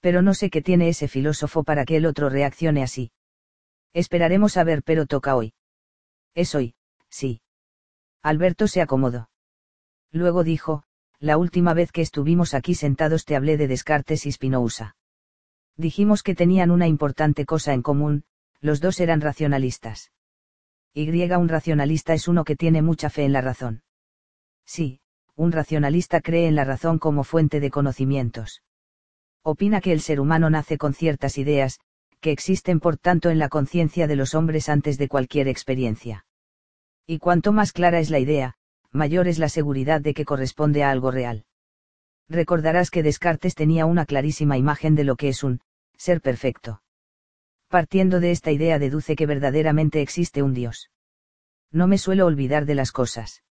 Pero 0.00 0.22
no 0.22 0.32
sé 0.32 0.48
qué 0.48 0.62
tiene 0.62 0.88
ese 0.88 1.06
filósofo 1.06 1.62
para 1.62 1.84
que 1.84 1.96
el 1.96 2.06
otro 2.06 2.30
reaccione 2.30 2.82
así. 2.82 3.12
Esperaremos 3.92 4.56
a 4.56 4.64
ver, 4.64 4.82
pero 4.82 5.04
toca 5.04 5.36
hoy. 5.36 5.52
Es 6.34 6.54
hoy, 6.54 6.74
sí. 7.10 7.42
Alberto 8.22 8.66
se 8.66 8.80
acomodó. 8.80 9.28
Luego 10.12 10.44
dijo, 10.44 10.84
la 11.20 11.36
última 11.36 11.74
vez 11.74 11.92
que 11.92 12.02
estuvimos 12.02 12.54
aquí 12.54 12.74
sentados 12.74 13.24
te 13.24 13.36
hablé 13.36 13.56
de 13.56 13.68
Descartes 13.68 14.26
y 14.26 14.32
Spinoza. 14.32 14.96
Dijimos 15.76 16.22
que 16.22 16.34
tenían 16.34 16.70
una 16.70 16.86
importante 16.86 17.44
cosa 17.44 17.72
en 17.72 17.82
común, 17.82 18.24
los 18.60 18.80
dos 18.80 19.00
eran 19.00 19.20
racionalistas. 19.20 20.10
Y 20.94 21.08
un 21.32 21.48
racionalista 21.48 22.14
es 22.14 22.26
uno 22.26 22.44
que 22.44 22.56
tiene 22.56 22.82
mucha 22.82 23.10
fe 23.10 23.24
en 23.24 23.32
la 23.32 23.40
razón. 23.40 23.82
Sí, 24.64 25.00
un 25.36 25.52
racionalista 25.52 26.20
cree 26.20 26.48
en 26.48 26.56
la 26.56 26.64
razón 26.64 26.98
como 26.98 27.22
fuente 27.22 27.60
de 27.60 27.70
conocimientos. 27.70 28.62
Opina 29.42 29.80
que 29.80 29.92
el 29.92 30.00
ser 30.00 30.18
humano 30.18 30.50
nace 30.50 30.78
con 30.78 30.94
ciertas 30.94 31.38
ideas, 31.38 31.78
que 32.20 32.32
existen 32.32 32.80
por 32.80 32.96
tanto 32.96 33.30
en 33.30 33.38
la 33.38 33.48
conciencia 33.48 34.08
de 34.08 34.16
los 34.16 34.34
hombres 34.34 34.68
antes 34.68 34.98
de 34.98 35.08
cualquier 35.08 35.46
experiencia. 35.46 36.26
Y 37.06 37.18
cuanto 37.18 37.52
más 37.52 37.72
clara 37.72 38.00
es 38.00 38.10
la 38.10 38.18
idea, 38.18 38.56
mayor 38.92 39.28
es 39.28 39.38
la 39.38 39.48
seguridad 39.48 40.00
de 40.00 40.14
que 40.14 40.24
corresponde 40.24 40.82
a 40.82 40.90
algo 40.90 41.10
real. 41.10 41.44
Recordarás 42.28 42.90
que 42.90 43.02
Descartes 43.02 43.54
tenía 43.54 43.86
una 43.86 44.06
clarísima 44.06 44.58
imagen 44.58 44.94
de 44.94 45.04
lo 45.04 45.16
que 45.16 45.28
es 45.28 45.42
un 45.42 45.60
ser 45.96 46.20
perfecto. 46.20 46.82
Partiendo 47.68 48.20
de 48.20 48.30
esta 48.30 48.50
idea 48.50 48.78
deduce 48.78 49.16
que 49.16 49.26
verdaderamente 49.26 50.00
existe 50.00 50.42
un 50.42 50.54
Dios. 50.54 50.90
No 51.70 51.86
me 51.86 51.98
suelo 51.98 52.26
olvidar 52.26 52.64
de 52.64 52.74
las 52.74 52.92
cosas. 52.92 53.42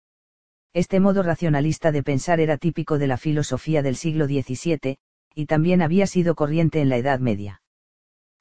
Este 0.72 1.00
modo 1.00 1.22
racionalista 1.22 1.92
de 1.92 2.02
pensar 2.02 2.40
era 2.40 2.56
típico 2.56 2.98
de 2.98 3.06
la 3.06 3.16
filosofía 3.16 3.82
del 3.82 3.96
siglo 3.96 4.26
XVII, 4.26 4.98
y 5.34 5.46
también 5.46 5.82
había 5.82 6.06
sido 6.06 6.34
corriente 6.34 6.80
en 6.80 6.88
la 6.88 6.96
Edad 6.96 7.20
Media. 7.20 7.62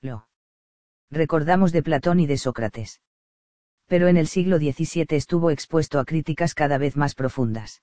Lo 0.01 0.27
recordamos 1.09 1.71
de 1.71 1.83
Platón 1.83 2.19
y 2.19 2.27
de 2.27 2.37
Sócrates 2.37 3.01
pero 3.87 4.07
en 4.07 4.17
el 4.17 4.27
siglo 4.27 4.57
XVII 4.57 5.05
estuvo 5.09 5.51
expuesto 5.51 5.99
a 5.99 6.05
críticas 6.05 6.53
cada 6.53 6.77
vez 6.77 6.95
más 6.95 7.15
profundas. 7.15 7.81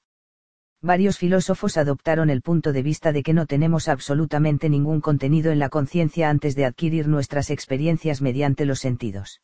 Varios 0.80 1.16
filósofos 1.16 1.76
adoptaron 1.76 2.28
el 2.28 2.42
punto 2.42 2.72
de 2.72 2.82
vista 2.82 3.12
de 3.12 3.22
que 3.22 3.32
no 3.32 3.46
tenemos 3.46 3.86
absolutamente 3.86 4.68
ningún 4.68 5.00
contenido 5.00 5.52
en 5.52 5.60
la 5.60 5.68
conciencia 5.68 6.28
antes 6.28 6.56
de 6.56 6.64
adquirir 6.64 7.06
nuestras 7.06 7.50
experiencias 7.50 8.20
mediante 8.20 8.64
los 8.64 8.80
sentidos. 8.80 9.40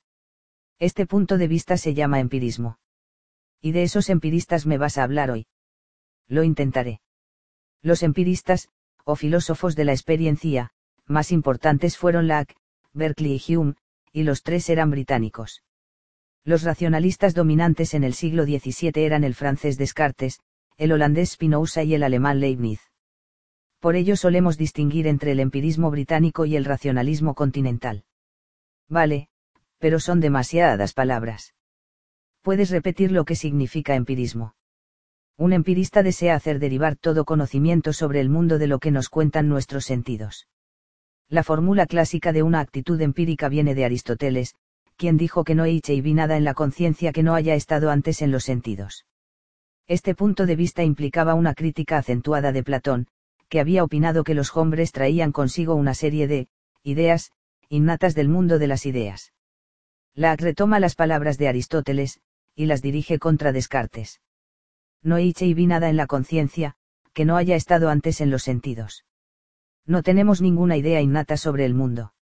Este 0.80 1.06
punto 1.06 1.38
de 1.38 1.46
vista 1.46 1.76
se 1.76 1.94
llama 1.94 2.18
empirismo. 2.18 2.80
Y 3.60 3.70
de 3.70 3.84
esos 3.84 4.10
empiristas 4.10 4.66
me 4.66 4.78
vas 4.78 4.98
a 4.98 5.04
hablar 5.04 5.30
hoy. 5.30 5.46
Lo 6.26 6.42
intentaré. 6.42 7.00
Los 7.82 8.02
empiristas, 8.02 8.68
o 9.04 9.14
filósofos 9.14 9.76
de 9.76 9.84
la 9.84 9.92
experiencia, 9.92 10.70
más 11.06 11.30
importantes 11.30 11.96
fueron 11.96 12.26
Locke, 12.26 12.56
Berkeley 12.92 13.40
y 13.46 13.56
Hume, 13.56 13.74
y 14.12 14.24
los 14.24 14.42
tres 14.42 14.68
eran 14.68 14.90
británicos. 14.90 15.62
Los 16.48 16.62
racionalistas 16.62 17.34
dominantes 17.34 17.92
en 17.92 18.04
el 18.04 18.14
siglo 18.14 18.44
XVII 18.44 19.04
eran 19.04 19.22
el 19.22 19.34
francés 19.34 19.76
Descartes, 19.76 20.40
el 20.78 20.92
holandés 20.92 21.32
Spinoza 21.32 21.82
y 21.82 21.92
el 21.92 22.02
alemán 22.02 22.40
Leibniz. 22.40 22.80
Por 23.80 23.96
ello 23.96 24.16
solemos 24.16 24.56
distinguir 24.56 25.06
entre 25.08 25.32
el 25.32 25.40
empirismo 25.40 25.90
británico 25.90 26.46
y 26.46 26.56
el 26.56 26.64
racionalismo 26.64 27.34
continental. 27.34 28.04
Vale, 28.88 29.28
pero 29.76 30.00
son 30.00 30.20
demasiadas 30.20 30.94
palabras. 30.94 31.54
¿Puedes 32.40 32.70
repetir 32.70 33.12
lo 33.12 33.26
que 33.26 33.36
significa 33.36 33.94
empirismo? 33.94 34.54
Un 35.36 35.52
empirista 35.52 36.02
desea 36.02 36.34
hacer 36.34 36.60
derivar 36.60 36.96
todo 36.96 37.26
conocimiento 37.26 37.92
sobre 37.92 38.20
el 38.20 38.30
mundo 38.30 38.56
de 38.56 38.68
lo 38.68 38.78
que 38.78 38.90
nos 38.90 39.10
cuentan 39.10 39.50
nuestros 39.50 39.84
sentidos. 39.84 40.48
La 41.28 41.42
fórmula 41.42 41.84
clásica 41.84 42.32
de 42.32 42.42
una 42.42 42.60
actitud 42.60 42.98
empírica 43.02 43.50
viene 43.50 43.74
de 43.74 43.84
Aristóteles, 43.84 44.54
quien 44.98 45.16
dijo 45.16 45.44
que 45.44 45.54
no 45.54 45.62
hay 45.62 45.80
vi 46.02 46.12
nada 46.12 46.36
en 46.36 46.44
la 46.44 46.54
conciencia 46.54 47.12
que 47.12 47.22
no 47.22 47.34
haya 47.34 47.54
estado 47.54 47.90
antes 47.90 48.20
en 48.20 48.32
los 48.32 48.42
sentidos. 48.42 49.06
Este 49.86 50.14
punto 50.16 50.44
de 50.44 50.56
vista 50.56 50.82
implicaba 50.82 51.34
una 51.34 51.54
crítica 51.54 51.98
acentuada 51.98 52.50
de 52.50 52.64
Platón, 52.64 53.06
que 53.48 53.60
había 53.60 53.84
opinado 53.84 54.24
que 54.24 54.34
los 54.34 54.54
hombres 54.56 54.90
traían 54.90 55.30
consigo 55.30 55.76
una 55.76 55.94
serie 55.94 56.26
de 56.26 56.48
ideas, 56.82 57.30
innatas 57.68 58.16
del 58.16 58.28
mundo 58.28 58.58
de 58.58 58.66
las 58.66 58.86
ideas. 58.86 59.32
Lack 60.14 60.40
retoma 60.40 60.80
las 60.80 60.96
palabras 60.96 61.38
de 61.38 61.46
Aristóteles, 61.46 62.20
y 62.56 62.66
las 62.66 62.82
dirige 62.82 63.20
contra 63.20 63.52
Descartes. 63.52 64.20
No 65.00 65.14
hay 65.14 65.32
vi 65.54 65.66
nada 65.66 65.88
en 65.88 65.96
la 65.96 66.08
conciencia, 66.08 66.74
que 67.14 67.24
no 67.24 67.36
haya 67.36 67.54
estado 67.54 67.88
antes 67.88 68.20
en 68.20 68.30
los 68.30 68.42
sentidos. 68.42 69.04
No 69.86 70.02
tenemos 70.02 70.42
ninguna 70.42 70.76
idea 70.76 71.00
innata 71.00 71.36
sobre 71.36 71.64
el 71.64 71.74
mundo 71.74 72.12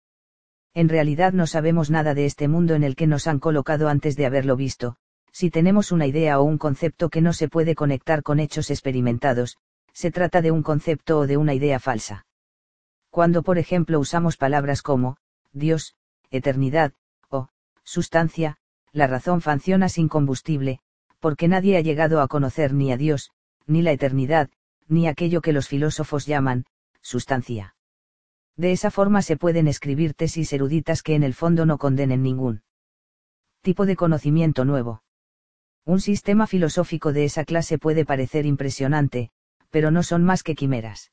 en 0.77 0.91
realidad 0.91 1.33
no 1.33 1.47
sabemos 1.47 1.91
nada 1.91 2.13
de 2.13 2.27
este 2.27 2.49
mundo 2.49 2.75
en 2.75 2.85
el 2.85 2.97
que 2.97 3.07
nos 3.07 3.27
han 3.27 3.39
colocado 3.39 3.89
antes 3.89 4.15
de 4.15 4.27
haberlo 4.27 4.57
visto, 4.57 4.97
si 5.33 5.51
tenemos 5.51 5.91
una 5.91 6.07
idea 6.07 6.39
o 6.39 6.43
un 6.43 6.59
concepto 6.59 7.09
que 7.09 7.23
no 7.23 7.33
se 7.33 7.49
puede 7.49 7.75
conectar 7.75 8.23
con 8.23 8.41
hechos 8.41 8.71
experimentados, 8.71 9.57
se 9.95 10.11
trata 10.11 10.43
de 10.43 10.51
un 10.51 10.63
concepto 10.63 11.21
o 11.21 11.27
de 11.27 11.39
una 11.39 11.55
idea 11.55 11.81
falsa. 11.81 12.27
Cuando 13.09 13.43
por 13.43 13.57
ejemplo 13.57 13.99
usamos 13.99 14.37
palabras 14.37 14.83
como, 14.83 15.17
Dios, 15.55 15.95
eternidad, 16.31 16.93
o, 17.31 17.49
sustancia, 17.83 18.59
la 18.93 19.07
razón 19.07 19.41
funciona 19.41 19.89
sin 19.89 20.09
combustible, 20.09 20.81
porque 21.21 21.49
nadie 21.49 21.79
ha 21.79 21.81
llegado 21.81 22.21
a 22.21 22.29
conocer 22.29 22.75
ni 22.75 22.93
a 22.93 22.99
Dios, 22.99 23.31
ni 23.67 23.81
la 23.81 23.93
eternidad, 23.93 24.51
ni 24.89 25.09
aquello 25.09 25.41
que 25.41 25.55
los 25.55 25.69
filósofos 25.69 26.27
llaman, 26.27 26.67
sustancia. 27.01 27.76
De 28.57 28.73
esa 28.73 28.91
forma 28.91 29.21
se 29.23 29.37
pueden 29.37 29.69
escribir 29.69 30.15
tesis 30.15 30.53
eruditas 30.53 31.03
que 31.03 31.15
en 31.15 31.23
el 31.23 31.35
fondo 31.35 31.67
no 31.67 31.79
condenen 31.79 32.23
ningún 32.23 32.63
tipo 33.61 33.85
de 33.85 33.97
conocimiento 33.97 34.65
nuevo. 34.65 35.03
Un 35.85 36.01
sistema 36.01 36.47
filosófico 36.47 37.13
de 37.13 37.25
esa 37.25 37.45
clase 37.45 37.79
puede 37.79 38.05
parecer 38.05 38.47
impresionante, 38.47 39.31
pero 39.71 39.91
no 39.91 40.03
son 40.03 40.25
más 40.25 40.43
que 40.43 40.55
quimeras. 40.55 41.13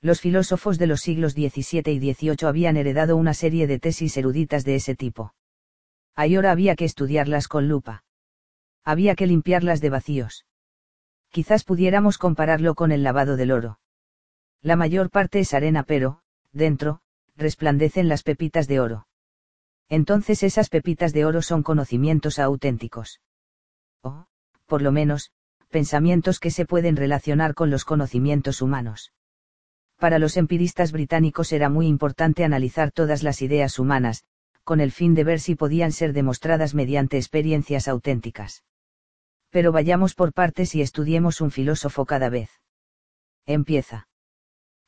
Los 0.00 0.20
filósofos 0.20 0.78
de 0.78 0.86
los 0.86 1.00
siglos 1.00 1.32
XVII 1.32 1.92
y 1.92 2.12
XVIII 2.12 2.46
habían 2.48 2.76
heredado 2.76 3.16
una 3.16 3.34
serie 3.34 3.66
de 3.66 3.78
tesis 3.78 4.16
eruditas 4.16 4.64
de 4.64 4.76
ese 4.76 4.94
tipo. 4.94 5.34
Ahora 6.14 6.50
había 6.50 6.76
que 6.76 6.84
estudiarlas 6.84 7.48
con 7.48 7.68
lupa. 7.68 8.04
Había 8.84 9.14
que 9.14 9.26
limpiarlas 9.26 9.80
de 9.80 9.90
vacíos. 9.90 10.46
Quizás 11.30 11.64
pudiéramos 11.64 12.18
compararlo 12.18 12.74
con 12.74 12.92
el 12.92 13.02
lavado 13.02 13.36
del 13.36 13.50
oro. 13.50 13.80
La 14.60 14.76
mayor 14.76 15.10
parte 15.10 15.40
es 15.40 15.54
arena 15.54 15.82
pero, 15.82 16.23
dentro, 16.54 17.00
resplandecen 17.36 18.08
las 18.08 18.22
pepitas 18.22 18.66
de 18.66 18.80
oro. 18.80 19.06
Entonces 19.88 20.42
esas 20.42 20.70
pepitas 20.70 21.12
de 21.12 21.24
oro 21.24 21.42
son 21.42 21.62
conocimientos 21.62 22.38
auténticos. 22.38 23.20
O, 24.02 24.26
por 24.66 24.80
lo 24.80 24.92
menos, 24.92 25.30
pensamientos 25.68 26.40
que 26.40 26.50
se 26.50 26.64
pueden 26.64 26.96
relacionar 26.96 27.54
con 27.54 27.70
los 27.70 27.84
conocimientos 27.84 28.62
humanos. 28.62 29.12
Para 29.98 30.18
los 30.18 30.36
empiristas 30.36 30.92
británicos 30.92 31.52
era 31.52 31.68
muy 31.68 31.86
importante 31.86 32.44
analizar 32.44 32.92
todas 32.92 33.22
las 33.22 33.42
ideas 33.42 33.78
humanas, 33.78 34.24
con 34.62 34.80
el 34.80 34.92
fin 34.92 35.14
de 35.14 35.24
ver 35.24 35.40
si 35.40 35.54
podían 35.54 35.92
ser 35.92 36.12
demostradas 36.12 36.74
mediante 36.74 37.16
experiencias 37.16 37.86
auténticas. 37.86 38.64
Pero 39.50 39.70
vayamos 39.70 40.14
por 40.14 40.32
partes 40.32 40.74
y 40.74 40.80
estudiemos 40.80 41.40
un 41.40 41.50
filósofo 41.50 42.06
cada 42.06 42.28
vez. 42.28 42.50
Empieza. 43.46 44.08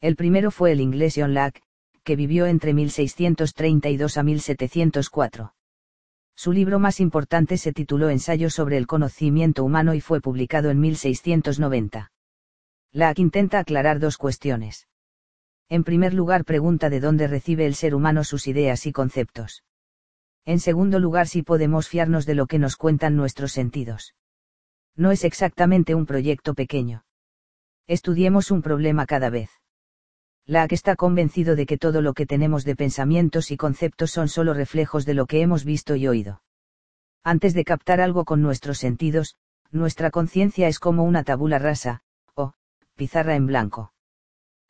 El 0.00 0.15
primero 0.15 0.50
fue 0.50 0.73
el 0.73 0.81
inglés 0.81 1.15
John 1.17 1.33
Locke, 1.33 1.62
que 2.05 2.17
vivió 2.17 2.47
entre 2.47 2.75
1632 2.75 4.19
a 4.19 4.23
1704. 4.23 5.55
Su 6.35 6.53
libro 6.53 6.79
más 6.79 7.00
importante 7.00 7.57
se 7.57 7.73
tituló 7.73 8.11
Ensayo 8.11 8.50
sobre 8.50 8.76
el 8.76 8.87
conocimiento 8.87 9.65
humano 9.65 9.95
y 9.95 10.03
fue 10.03 10.21
publicado 10.21 10.71
en 10.71 10.81
1690. 10.81 12.12
Locke 12.93 13.19
intenta 13.21 13.59
aclarar 13.59 13.99
dos 13.99 14.19
cuestiones. 14.19 14.87
En 15.69 15.83
primer 15.83 16.12
lugar 16.12 16.45
pregunta 16.45 16.91
de 16.91 17.00
dónde 17.00 17.26
recibe 17.26 17.67
el 17.67 17.75
ser 17.75 17.95
humano 17.95 18.23
sus 18.23 18.47
ideas 18.47 18.87
y 18.87 18.93
conceptos. 18.93 19.65
En 20.45 20.61
segundo 20.61 21.00
lugar 21.00 21.26
si 21.26 21.43
podemos 21.43 21.88
fiarnos 21.88 22.26
de 22.26 22.35
lo 22.35 22.47
que 22.47 22.59
nos 22.59 22.76
cuentan 22.76 23.17
nuestros 23.17 23.53
sentidos. 23.53 24.15
No 24.95 25.11
es 25.11 25.25
exactamente 25.25 25.95
un 25.95 26.07
proyecto 26.07 26.55
pequeño. 26.55 27.05
Estudiemos 27.87 28.50
un 28.50 28.62
problema 28.62 29.07
cada 29.07 29.31
vez 29.31 29.50
la 30.47 30.69
que 30.69 30.76
está 30.76 30.95
convencido 30.95 31.57
de 31.57 31.67
que 31.67 31.76
todo 31.76 32.00
lo 32.00 32.15
que 32.15 32.25
tenemos 32.25 32.65
de 32.65 32.76
pensamientos 32.76 33.50
y 33.50 33.57
conceptos 33.57 34.12
son 34.12 34.29
solo 34.29 34.55
reflejos 34.55 35.05
de 35.05 35.15
lo 35.15 35.26
que 35.26 35.41
hemos 35.41 35.65
visto 35.65 35.97
y 35.97 36.07
oído. 36.07 36.41
Antes 37.25 37.53
de 37.53 37.65
captar 37.65 38.00
algo 38.00 38.25
con 38.25 38.43
nuestros 38.43 38.79
sentidos, 38.79 39.35
nuestra 39.73 40.12
conciencia 40.12 40.69
es 40.69 40.79
como 40.79 41.03
una 41.03 41.25
tabula 41.25 41.59
rasa, 41.59 42.03
o, 42.37 42.53
pizarra 42.95 43.35
en 43.35 43.47
blanco. 43.47 43.93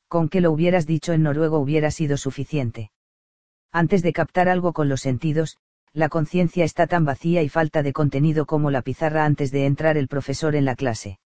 Con 0.09 0.30
que 0.30 0.40
lo 0.40 0.50
hubieras 0.50 0.87
dicho 0.87 1.12
en 1.12 1.23
noruego 1.23 1.59
hubiera 1.59 1.90
sido 1.90 2.16
suficiente. 2.16 2.90
Antes 3.71 4.02
de 4.02 4.14
captar 4.14 4.49
algo 4.49 4.73
con 4.73 4.88
los 4.88 5.02
sentidos, 5.02 5.59
la 5.92 6.09
conciencia 6.09 6.64
está 6.64 6.87
tan 6.87 7.04
vacía 7.04 7.42
y 7.42 7.50
falta 7.50 7.83
de 7.83 7.92
contenido 7.92 8.47
como 8.47 8.71
la 8.71 8.80
pizarra 8.80 9.26
antes 9.26 9.50
de 9.50 9.66
entrar 9.66 9.99
el 9.99 10.09
profesor 10.09 10.54
en 10.54 10.64
la 10.64 10.75
clase. 10.75 11.18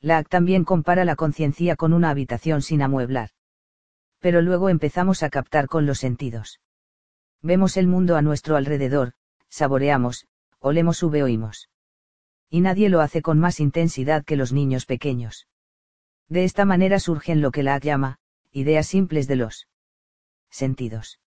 Lack 0.00 0.30
también 0.30 0.64
compara 0.64 1.04
la 1.04 1.16
conciencia 1.16 1.76
con 1.76 1.92
una 1.92 2.08
habitación 2.08 2.62
sin 2.62 2.80
amueblar 2.80 3.30
Pero 4.20 4.42
luego 4.42 4.68
empezamos 4.68 5.22
a 5.22 5.30
captar 5.30 5.66
con 5.68 5.86
los 5.86 5.98
sentidos. 5.98 6.60
Vemos 7.42 7.76
el 7.76 7.86
mundo 7.86 8.16
a 8.16 8.22
nuestro 8.22 8.56
alrededor, 8.56 9.12
saboreamos, 9.48 10.26
olemos 10.58 11.02
u 11.02 11.08
oímos. 11.22 11.68
Y 12.50 12.60
nadie 12.60 12.88
lo 12.88 13.00
hace 13.00 13.22
con 13.22 13.38
más 13.38 13.60
intensidad 13.60 14.24
que 14.24 14.36
los 14.36 14.52
niños 14.52 14.86
pequeños. 14.86 15.46
De 16.28 16.44
esta 16.44 16.64
manera 16.64 16.98
surgen 16.98 17.40
lo 17.40 17.50
que 17.50 17.62
la 17.62 17.78
llama, 17.78 18.18
ideas 18.50 18.86
simples 18.86 19.28
de 19.28 19.36
los 19.36 19.68
sentidos. 20.50 21.20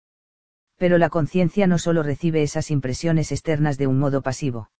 Pero 0.76 0.99
la 0.99 1.11
conciencia 1.11 1.66
no 1.66 1.78
solo 1.78 2.02
recibe 2.02 2.42
esas 2.42 2.71
impresiones 2.71 3.33
externas 3.33 3.78
de 3.78 3.87
un 3.87 3.99
modo 3.99 4.23
pasivo. 4.23 4.71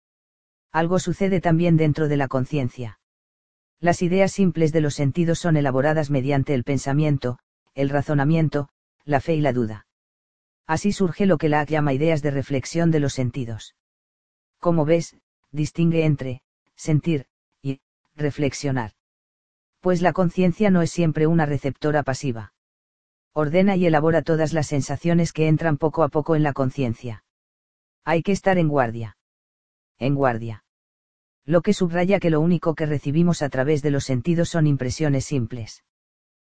Algo 0.73 0.99
sucede 0.99 1.41
también 1.41 1.77
dentro 1.77 2.09
de 2.09 2.17
la 2.17 2.29
conciencia. 2.29 3.01
Las 3.81 4.03
ideas 4.03 4.33
simples 4.33 4.73
de 4.73 4.81
los 4.81 4.95
sentidos 4.95 5.39
son 5.39 5.57
elaboradas 5.57 6.11
mediante 6.11 6.55
el 6.55 6.65
pensamiento, 6.65 7.39
el 7.79 7.91
razonamiento, 7.91 8.69
la 9.05 9.21
fe 9.21 9.37
y 9.37 9.41
la 9.41 9.53
duda. 9.53 9.87
Así 10.67 10.91
surge 10.91 11.27
lo 11.27 11.39
que 11.39 11.49
la 11.49 11.65
llama 11.65 11.93
ideas 11.93 12.23
de 12.23 12.33
reflexión 12.33 12.91
de 12.91 12.99
los 12.99 13.13
sentidos. 13.13 13.77
Como 14.59 14.85
ves, 14.85 15.17
distingue 15.53 16.05
entre, 16.05 16.43
sentir, 16.75 17.27
y, 17.63 17.81
reflexionar. 18.17 18.95
Pues 19.79 20.03
la 20.03 20.13
conciencia 20.13 20.71
no 20.71 20.83
es 20.83 20.91
siempre 20.91 21.29
una 21.29 21.47
receptora 21.47 22.03
pasiva. 22.03 22.53
Ordena 23.33 23.77
y 23.77 23.87
elabora 23.87 24.23
todas 24.23 24.53
las 24.53 24.67
sensaciones 24.67 25.33
que 25.33 25.47
entran 25.47 25.79
poco 25.79 26.03
a 26.03 26.09
poco 26.09 26.35
en 26.35 26.43
la 26.43 26.53
conciencia. 26.53 27.23
Hay 28.05 28.25
que 28.25 28.33
estar 28.33 28.59
en 28.59 28.67
guardia. 28.67 29.17
En 29.99 30.17
guardia. 30.17 30.65
Lo 31.45 31.63
que 31.63 31.73
subraya 31.73 32.19
que 32.19 32.31
lo 32.31 32.41
único 32.41 32.75
que 32.75 32.87
recibimos 32.87 33.41
a 33.41 33.49
través 33.49 33.83
de 33.83 33.93
los 33.93 34.05
sentidos 34.05 34.49
son 34.49 34.67
impresiones 34.67 35.27
simples. 35.27 35.85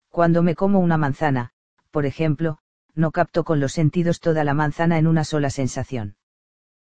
Cuando 0.09 0.43
me 0.43 0.55
como 0.55 0.79
una 0.79 0.97
manzana, 0.97 1.51
por 1.91 2.05
ejemplo, 2.05 2.57
no 2.95 3.11
capto 3.11 3.43
con 3.43 3.59
los 3.59 3.73
sentidos 3.73 4.19
toda 4.19 4.43
la 4.43 4.53
manzana 4.53 4.97
en 4.97 5.07
una 5.07 5.23
sola 5.23 5.49
sensación. 5.49 6.17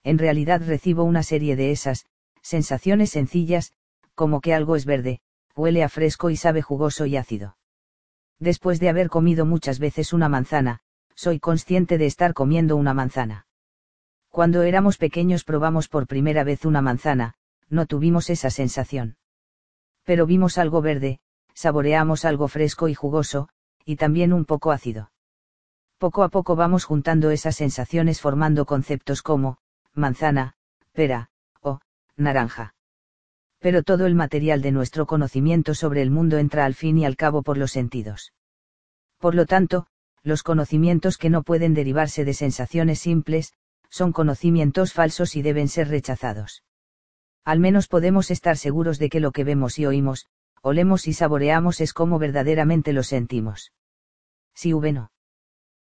En 0.04 0.18
realidad 0.18 0.62
recibo 0.66 1.04
una 1.04 1.24
serie 1.24 1.56
de 1.56 1.72
esas, 1.72 2.06
sensaciones 2.42 3.12
sencillas, 3.12 3.72
como 4.16 4.42
que 4.42 4.54
algo 4.54 4.76
es 4.76 4.86
verde, 4.86 5.22
huele 5.56 5.84
a 5.84 5.90
fresco 5.90 6.30
y 6.30 6.36
sabe 6.36 6.62
jugoso 6.62 7.06
y 7.06 7.16
ácido. 7.16 7.58
Después 8.40 8.80
de 8.80 8.90
haber 8.90 9.10
comido 9.10 9.46
muchas 9.46 9.80
veces 9.80 10.12
una 10.12 10.28
manzana, 10.28 10.82
soy 11.16 11.40
consciente 11.40 11.98
de 11.98 12.08
estar 12.08 12.34
comiendo 12.34 12.76
una 12.76 12.94
manzana. 12.94 13.48
Cuando 14.30 14.64
éramos 14.64 14.98
pequeños 14.98 15.44
probamos 15.44 15.88
por 15.88 16.08
primera 16.08 16.44
vez 16.44 16.66
una 16.66 16.82
manzana, 16.82 17.36
no 17.70 17.86
tuvimos 17.86 18.30
esa 18.30 18.50
sensación. 18.50 19.18
Pero 20.04 20.26
vimos 20.26 20.58
algo 20.58 20.82
verde, 20.82 21.20
saboreamos 21.54 22.26
algo 22.26 22.48
fresco 22.48 22.88
y 22.88 22.94
jugoso, 22.94 23.50
y 23.86 23.96
también 23.96 24.34
un 24.34 24.46
poco 24.46 24.72
ácido. 24.72 25.12
Poco 25.98 26.24
a 26.24 26.30
poco 26.30 26.56
vamos 26.56 26.84
juntando 26.84 27.30
esas 27.32 27.56
sensaciones 27.56 28.22
formando 28.22 28.66
conceptos 28.66 29.22
como, 29.22 29.58
manzana, 29.94 30.56
pera, 30.92 31.30
o, 31.62 31.80
naranja. 32.18 32.76
Pero 33.60 33.84
todo 33.84 34.06
el 34.06 34.16
material 34.16 34.62
de 34.62 34.72
nuestro 34.72 35.06
conocimiento 35.06 35.74
sobre 35.76 36.02
el 36.02 36.12
mundo 36.12 36.38
entra 36.38 36.66
al 36.66 36.74
fin 36.74 36.98
y 36.98 37.06
al 37.06 37.16
cabo 37.16 37.44
por 37.44 37.58
los 37.58 37.72
sentidos. 37.72 38.34
Por 39.20 39.36
lo 39.36 39.46
tanto, 39.46 39.88
los 40.24 40.44
conocimientos 40.44 41.18
que 41.18 41.30
no 41.30 41.44
pueden 41.44 41.74
derivarse 41.74 42.26
de 42.26 42.34
sensaciones 42.34 43.00
simples, 43.00 43.54
son 43.90 44.12
conocimientos 44.12 44.92
falsos 44.92 45.36
y 45.36 45.42
deben 45.42 45.68
ser 45.68 45.90
rechazados. 45.90 46.64
Al 47.46 47.60
menos 47.60 47.88
podemos 47.88 48.32
estar 48.32 48.58
seguros 48.58 49.00
de 49.00 49.10
que 49.10 49.20
lo 49.20 49.32
que 49.32 49.44
vemos 49.44 49.78
y 49.80 49.86
oímos, 49.86 50.28
olemos 50.64 51.08
y 51.08 51.14
saboreamos 51.14 51.82
es 51.82 51.94
como 51.94 52.18
verdaderamente 52.20 52.94
lo 52.94 53.04
sentimos. 53.04 53.74
Si 54.56 54.74
hube 54.74 54.94
no. 54.94 55.12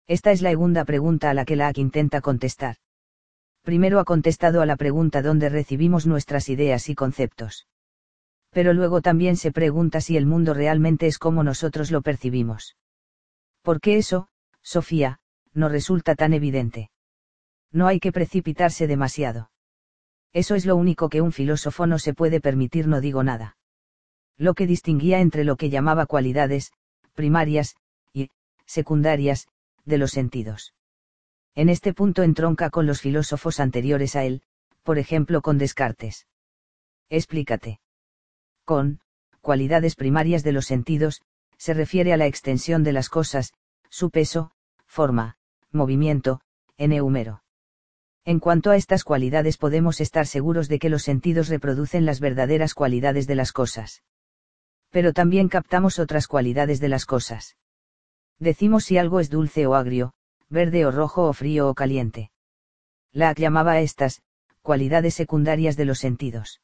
Esta 0.06 0.32
es 0.32 0.42
la 0.42 0.52
segunda 0.52 0.86
pregunta 0.86 1.32
a 1.32 1.34
la 1.34 1.46
que 1.46 1.56
la 1.56 1.72
intenta 1.76 2.22
contestar. 2.22 2.78
Primero 3.64 4.00
ha 4.00 4.06
contestado 4.06 4.62
a 4.62 4.66
la 4.66 4.78
pregunta 4.78 5.22
dónde 5.22 5.50
recibimos 5.50 6.06
nuestras 6.06 6.48
ideas 6.48 6.88
y 6.90 6.96
conceptos. 6.96 7.68
Pero 8.52 8.74
luego 8.74 9.02
también 9.02 9.36
se 9.36 9.52
pregunta 9.52 10.00
si 10.00 10.16
el 10.16 10.26
mundo 10.26 10.54
realmente 10.54 11.08
es 11.08 11.18
como 11.18 11.44
nosotros 11.44 11.92
lo 11.92 12.02
percibimos. 12.02 12.78
¿Por 13.64 13.82
qué 13.82 13.98
eso, 13.98 14.30
Sofía, 14.62 15.20
no 15.54 15.70
resulta 15.70 16.16
tan 16.16 16.34
evidente? 16.34 16.92
No 17.72 17.88
hay 17.88 18.00
que 18.00 18.12
precipitarse 18.12 18.88
demasiado. 18.88 19.52
Eso 20.34 20.56
es 20.56 20.66
lo 20.66 20.76
único 20.76 21.10
que 21.10 21.22
un 21.22 21.32
filósofo 21.32 21.88
no 21.88 22.00
se 22.00 22.14
puede 22.14 22.40
permitir, 22.40 22.88
no 22.88 23.02
digo 23.02 23.24
nada. 23.24 23.57
Lo 24.38 24.54
que 24.54 24.68
distinguía 24.68 25.20
entre 25.20 25.44
lo 25.44 25.56
que 25.56 25.70
llamaba 25.70 26.06
cualidades, 26.06 26.72
primarias, 27.16 27.76
y, 28.14 28.30
secundarias, 28.66 29.48
de 29.86 29.98
los 29.98 30.12
sentidos. 30.12 30.74
En 31.56 31.70
este 31.70 31.94
punto 31.94 32.22
entronca 32.22 32.70
con 32.70 32.86
los 32.86 33.02
filósofos 33.02 33.60
anteriores 33.60 34.16
a 34.16 34.26
él, 34.26 34.44
por 34.84 35.00
ejemplo 35.00 35.42
con 35.42 35.58
Descartes. 35.58 36.28
Explícate. 37.10 37.80
Con, 38.64 39.00
cualidades 39.42 39.96
primarias 39.96 40.44
de 40.44 40.52
los 40.52 40.68
sentidos, 40.68 41.22
se 41.58 41.74
refiere 41.74 42.14
a 42.14 42.18
la 42.18 42.28
extensión 42.28 42.84
de 42.84 42.94
las 42.94 43.10
cosas, 43.10 43.54
su 43.90 44.12
peso, 44.12 44.52
forma, 44.86 45.38
movimiento, 45.72 46.42
en 46.78 46.92
eumero. 46.92 47.44
En 48.24 48.40
cuanto 48.40 48.70
a 48.70 48.76
estas 48.76 49.04
cualidades 49.04 49.58
podemos 49.58 50.00
estar 50.00 50.28
seguros 50.28 50.68
de 50.68 50.80
que 50.80 50.90
los 50.90 51.04
sentidos 51.04 51.48
reproducen 51.48 52.06
las 52.06 52.20
verdaderas 52.20 52.74
cualidades 52.74 53.26
de 53.26 53.36
las 53.36 53.52
cosas. 53.52 54.04
Pero 54.90 55.14
también 55.14 55.50
captamos 55.50 56.00
otras 56.00 56.28
cualidades 56.28 56.80
de 56.80 56.90
las 56.90 57.06
cosas. 57.06 57.58
Decimos 58.40 58.86
si 58.86 58.98
algo 58.98 59.20
es 59.20 59.30
dulce 59.30 59.68
o 59.68 59.76
agrio, 59.76 60.14
verde 60.50 60.86
o 60.86 60.92
rojo 60.92 61.26
o 61.26 61.34
frío 61.34 61.70
o 61.70 61.74
caliente. 61.74 62.32
Lack 63.12 63.40
llamaba 63.40 63.74
a 63.74 63.82
estas, 63.82 64.22
cualidades 64.62 65.14
secundarias 65.14 65.76
de 65.78 65.86
los 65.86 66.00
sentidos. 66.00 66.62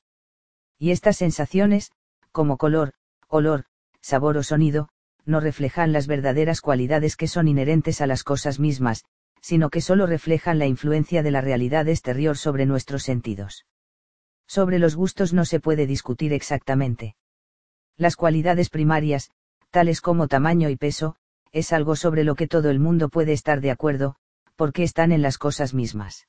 Y 0.77 0.91
estas 0.91 1.17
sensaciones, 1.17 1.91
como 2.31 2.57
color, 2.57 2.93
olor, 3.27 3.65
sabor 4.01 4.37
o 4.37 4.43
sonido, 4.43 4.89
no 5.25 5.39
reflejan 5.39 5.93
las 5.93 6.07
verdaderas 6.07 6.61
cualidades 6.61 7.15
que 7.15 7.27
son 7.27 7.47
inherentes 7.47 8.01
a 8.01 8.07
las 8.07 8.23
cosas 8.23 8.59
mismas, 8.59 9.05
sino 9.41 9.69
que 9.69 9.81
solo 9.81 10.05
reflejan 10.05 10.59
la 10.59 10.67
influencia 10.67 11.23
de 11.23 11.31
la 11.31 11.41
realidad 11.41 11.87
exterior 11.87 12.37
sobre 12.37 12.65
nuestros 12.65 13.03
sentidos. 13.03 13.65
Sobre 14.47 14.79
los 14.79 14.95
gustos 14.95 15.33
no 15.33 15.45
se 15.45 15.59
puede 15.59 15.87
discutir 15.87 16.33
exactamente. 16.33 17.15
Las 17.97 18.15
cualidades 18.15 18.69
primarias, 18.69 19.29
tales 19.69 20.01
como 20.01 20.27
tamaño 20.27 20.69
y 20.69 20.75
peso, 20.75 21.15
es 21.51 21.71
algo 21.71 21.95
sobre 21.95 22.23
lo 22.23 22.35
que 22.35 22.47
todo 22.47 22.69
el 22.71 22.79
mundo 22.79 23.09
puede 23.09 23.33
estar 23.33 23.61
de 23.61 23.69
acuerdo, 23.69 24.15
porque 24.55 24.83
están 24.83 25.11
en 25.11 25.21
las 25.21 25.37
cosas 25.37 25.73
mismas. 25.73 26.27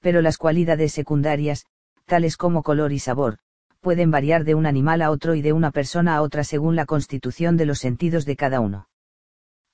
Pero 0.00 0.22
las 0.22 0.38
cualidades 0.38 0.92
secundarias, 0.92 1.66
tales 2.06 2.38
como 2.38 2.62
color 2.62 2.92
y 2.92 2.98
sabor, 2.98 3.38
pueden 3.80 4.10
variar 4.10 4.44
de 4.44 4.54
un 4.54 4.66
animal 4.66 5.02
a 5.02 5.10
otro 5.10 5.34
y 5.34 5.42
de 5.42 5.52
una 5.52 5.70
persona 5.70 6.16
a 6.16 6.22
otra 6.22 6.44
según 6.44 6.76
la 6.76 6.86
constitución 6.86 7.56
de 7.56 7.66
los 7.66 7.78
sentidos 7.78 8.24
de 8.24 8.36
cada 8.36 8.60
uno. 8.60 8.88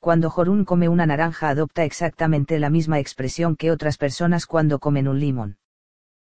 Cuando 0.01 0.31
Jorun 0.31 0.65
come 0.65 0.89
una 0.89 1.07
naranja 1.07 1.49
adopta 1.49 1.85
exactamente 1.85 2.59
la 2.59 2.71
misma 2.71 2.99
expresión 2.99 3.57
que 3.57 3.71
otras 3.71 3.97
personas 3.97 4.47
cuando 4.47 4.79
comen 4.79 5.09
un 5.09 5.19
limón. 5.19 5.59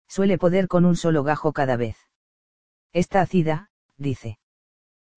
Suele 0.09 0.37
poder 0.37 0.69
con 0.69 0.85
un 0.85 0.97
solo 0.97 1.23
gajo 1.23 1.53
cada 1.53 1.77
vez. 1.77 1.97
Está 2.93 3.23
ácida, 3.23 3.71
dice. 3.97 4.39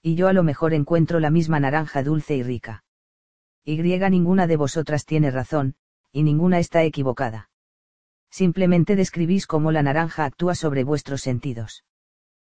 Y 0.08 0.14
yo 0.14 0.28
a 0.28 0.34
lo 0.34 0.44
mejor 0.44 0.76
encuentro 0.76 1.20
la 1.20 1.32
misma 1.32 1.60
naranja 1.60 2.04
dulce 2.04 2.36
y 2.36 2.44
rica. 2.44 2.84
Y 3.64 3.78
ninguna 3.78 4.46
de 4.46 4.56
vosotras 4.56 5.04
tiene 5.04 5.32
razón, 5.32 5.74
y 6.12 6.22
ninguna 6.22 6.60
está 6.60 6.84
equivocada. 6.84 7.50
Simplemente 8.30 8.96
describís 8.96 9.48
cómo 9.48 9.72
la 9.72 9.82
naranja 9.82 10.26
actúa 10.26 10.54
sobre 10.54 10.84
vuestros 10.84 11.22
sentidos. 11.22 11.86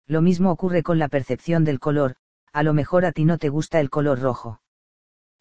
Lo 0.09 0.22
mismo 0.22 0.50
ocurre 0.50 0.82
con 0.82 0.98
la 0.98 1.06
percepción 1.06 1.62
del 1.62 1.78
color, 1.78 2.16
a 2.52 2.64
lo 2.64 2.74
mejor 2.74 3.04
a 3.04 3.12
ti 3.12 3.24
no 3.24 3.38
te 3.38 3.48
gusta 3.48 3.78
el 3.78 3.90
color 3.90 4.18
rojo. 4.18 4.61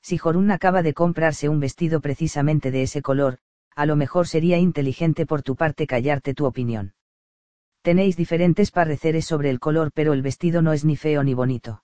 Si 0.04 0.20
Jorun 0.20 0.52
acaba 0.52 0.84
de 0.84 0.94
comprarse 0.94 1.50
un 1.50 1.60
vestido 1.60 2.02
precisamente 2.02 2.70
de 2.70 2.84
ese 2.84 3.02
color, 3.02 3.40
a 3.76 3.88
lo 3.88 3.96
mejor 3.96 4.28
sería 4.28 4.60
inteligente 4.60 5.26
por 5.26 5.42
tu 5.42 5.56
parte 5.56 5.88
callarte 5.88 6.36
tu 6.36 6.46
opinión. 6.46 6.94
Tenéis 7.82 8.16
diferentes 8.16 8.70
pareceres 8.70 9.26
sobre 9.26 9.50
el 9.50 9.60
color, 9.60 9.92
pero 9.92 10.14
el 10.14 10.22
vestido 10.22 10.62
no 10.62 10.72
es 10.72 10.86
ni 10.86 10.98
feo 10.98 11.24
ni 11.24 11.34
bonito. 11.34 11.82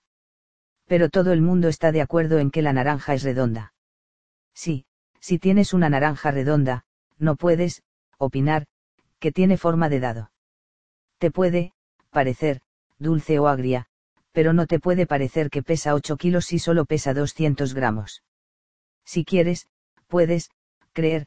Pero 0.86 1.08
todo 1.08 1.32
el 1.32 1.40
mundo 1.40 1.68
está 1.68 1.92
de 1.92 2.02
acuerdo 2.02 2.38
en 2.38 2.50
que 2.50 2.62
la 2.62 2.72
naranja 2.72 3.14
es 3.14 3.22
redonda. 3.22 3.72
Sí, 4.54 4.84
si 5.20 5.38
tienes 5.38 5.72
una 5.72 5.88
naranja 5.88 6.30
redonda, 6.30 6.84
no 7.18 7.36
puedes, 7.36 7.82
opinar, 8.18 8.66
que 9.18 9.32
tiene 9.32 9.56
forma 9.56 9.88
de 9.88 10.00
dado. 10.00 10.32
Te 11.18 11.30
puede, 11.30 11.72
parecer, 12.10 12.60
dulce 12.98 13.38
o 13.38 13.46
agria, 13.46 13.86
pero 14.32 14.52
no 14.52 14.66
te 14.66 14.80
puede 14.80 15.06
parecer 15.06 15.50
que 15.50 15.62
pesa 15.62 15.94
8 15.94 16.16
kilos 16.16 16.46
si 16.46 16.58
solo 16.58 16.84
pesa 16.84 17.14
200 17.14 17.74
gramos. 17.74 18.22
Si 19.04 19.24
quieres, 19.24 19.68
puedes, 20.08 20.50
creer, 20.92 21.26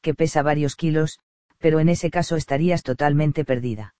que 0.00 0.14
pesa 0.14 0.42
varios 0.42 0.76
kilos, 0.76 1.18
pero 1.58 1.80
en 1.80 1.88
ese 1.88 2.10
caso 2.10 2.36
estarías 2.36 2.82
totalmente 2.82 3.44
perdida. 3.44 3.94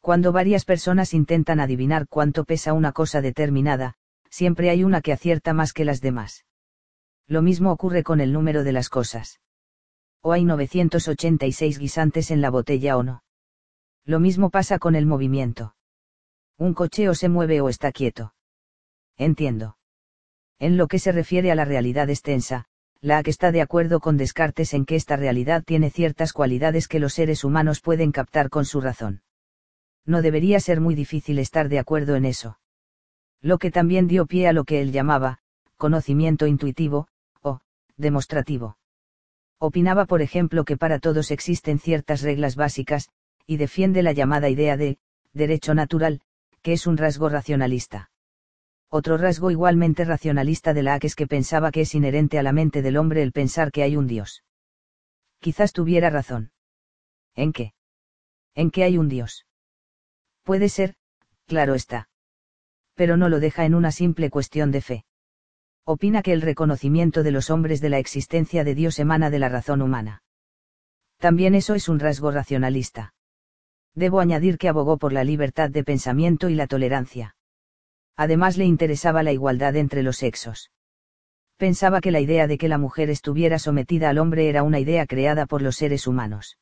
Cuando 0.00 0.32
varias 0.32 0.64
personas 0.64 1.14
intentan 1.14 1.58
adivinar 1.60 2.06
cuánto 2.08 2.44
pesa 2.44 2.72
una 2.72 2.92
cosa 2.92 3.20
determinada, 3.20 3.94
siempre 4.36 4.68
hay 4.68 4.84
una 4.84 5.00
que 5.00 5.14
acierta 5.14 5.54
más 5.54 5.72
que 5.72 5.86
las 5.86 6.02
demás. 6.02 6.44
Lo 7.26 7.40
mismo 7.40 7.72
ocurre 7.72 8.02
con 8.02 8.20
el 8.20 8.34
número 8.34 8.64
de 8.64 8.72
las 8.72 8.90
cosas. 8.90 9.40
O 10.20 10.32
hay 10.32 10.44
986 10.44 11.78
guisantes 11.78 12.30
en 12.30 12.42
la 12.42 12.50
botella 12.50 12.98
o 12.98 13.02
no. 13.02 13.24
Lo 14.04 14.20
mismo 14.20 14.50
pasa 14.50 14.78
con 14.78 14.94
el 14.94 15.06
movimiento. 15.06 15.74
Un 16.58 16.74
coche 16.74 17.08
o 17.08 17.14
se 17.14 17.30
mueve 17.30 17.62
o 17.62 17.70
está 17.70 17.92
quieto. 17.92 18.34
Entiendo. 19.16 19.78
En 20.58 20.76
lo 20.76 20.86
que 20.86 20.98
se 20.98 21.12
refiere 21.12 21.50
a 21.50 21.54
la 21.54 21.64
realidad 21.64 22.10
extensa, 22.10 22.66
la 23.00 23.22
que 23.22 23.30
está 23.30 23.52
de 23.52 23.62
acuerdo 23.62 24.00
con 24.00 24.18
Descartes 24.18 24.74
en 24.74 24.84
que 24.84 24.96
esta 24.96 25.16
realidad 25.16 25.64
tiene 25.64 25.88
ciertas 25.88 26.34
cualidades 26.34 26.88
que 26.88 27.00
los 27.00 27.14
seres 27.14 27.42
humanos 27.42 27.80
pueden 27.80 28.12
captar 28.12 28.50
con 28.50 28.66
su 28.66 28.82
razón. 28.82 29.22
No 30.04 30.20
debería 30.20 30.60
ser 30.60 30.82
muy 30.82 30.94
difícil 30.94 31.38
estar 31.38 31.70
de 31.70 31.78
acuerdo 31.78 32.16
en 32.16 32.26
eso. 32.26 32.58
Lo 33.42 33.58
que 33.58 33.70
también 33.70 34.06
dio 34.06 34.26
pie 34.26 34.48
a 34.48 34.52
lo 34.52 34.64
que 34.64 34.80
él 34.80 34.92
llamaba, 34.92 35.38
conocimiento 35.76 36.46
intuitivo, 36.46 37.08
o, 37.42 37.60
demostrativo. 37.96 38.78
Opinaba, 39.58 40.04
por 40.06 40.22
ejemplo, 40.22 40.64
que 40.64 40.76
para 40.76 40.98
todos 40.98 41.30
existen 41.30 41.78
ciertas 41.78 42.22
reglas 42.22 42.56
básicas, 42.56 43.08
y 43.46 43.56
defiende 43.56 44.02
la 44.02 44.12
llamada 44.12 44.48
idea 44.48 44.76
de, 44.76 44.98
derecho 45.32 45.74
natural, 45.74 46.20
que 46.62 46.72
es 46.72 46.86
un 46.86 46.96
rasgo 46.96 47.28
racionalista. 47.28 48.10
Otro 48.88 49.16
rasgo 49.18 49.50
igualmente 49.50 50.04
racionalista 50.04 50.74
de 50.74 50.82
la 50.82 50.96
es 50.96 51.14
que 51.14 51.26
pensaba 51.26 51.70
que 51.70 51.82
es 51.82 51.94
inherente 51.94 52.38
a 52.38 52.42
la 52.42 52.52
mente 52.52 52.82
del 52.82 52.96
hombre 52.96 53.22
el 53.22 53.32
pensar 53.32 53.72
que 53.72 53.82
hay 53.82 53.96
un 53.96 54.06
Dios. 54.06 54.44
Quizás 55.40 55.72
tuviera 55.72 56.10
razón. 56.10 56.52
¿En 57.34 57.52
qué? 57.52 57.74
¿En 58.54 58.70
qué 58.70 58.84
hay 58.84 58.96
un 58.98 59.08
Dios? 59.08 59.46
Puede 60.42 60.68
ser, 60.68 60.94
claro 61.46 61.74
está. 61.74 62.08
Pero 62.96 63.16
no 63.16 63.28
lo 63.28 63.38
deja 63.38 63.64
en 63.64 63.76
una 63.76 63.92
simple 63.92 64.28
cuestión 64.28 64.72
de 64.72 64.80
fe. 64.80 65.04
Opina 65.84 66.22
que 66.22 66.32
el 66.32 66.42
reconocimiento 66.42 67.22
de 67.22 67.30
los 67.30 67.48
hombres 67.48 67.80
de 67.80 67.90
la 67.90 67.98
existencia 67.98 68.64
de 68.64 68.74
Dios 68.74 68.98
emana 68.98 69.30
de 69.30 69.38
la 69.38 69.48
razón 69.48 69.80
humana. 69.80 70.24
También 71.18 71.54
eso 71.54 71.76
es 71.76 71.88
un 71.88 72.00
rasgo 72.00 72.32
racionalista. 72.32 73.14
Debo 73.94 74.18
añadir 74.18 74.58
que 74.58 74.68
abogó 74.68 74.98
por 74.98 75.12
la 75.12 75.22
libertad 75.22 75.70
de 75.70 75.84
pensamiento 75.84 76.48
y 76.48 76.56
la 76.56 76.66
tolerancia 76.66 77.36
además 78.16 78.56
le 78.56 78.64
interesaba 78.64 79.22
la 79.22 79.32
igualdad 79.32 79.76
entre 79.76 80.02
los 80.02 80.16
sexos. 80.16 80.70
Pensaba 81.58 82.00
que 82.00 82.10
la 82.10 82.20
idea 82.20 82.46
de 82.46 82.58
que 82.58 82.68
la 82.68 82.78
mujer 82.78 83.10
estuviera 83.10 83.58
sometida 83.58 84.10
al 84.10 84.18
hombre 84.18 84.48
era 84.48 84.62
una 84.62 84.78
idea 84.78 85.06
creada 85.06 85.46
por 85.46 85.62
los 85.62 85.76
seres 85.76 86.06
humanos. 86.06 86.58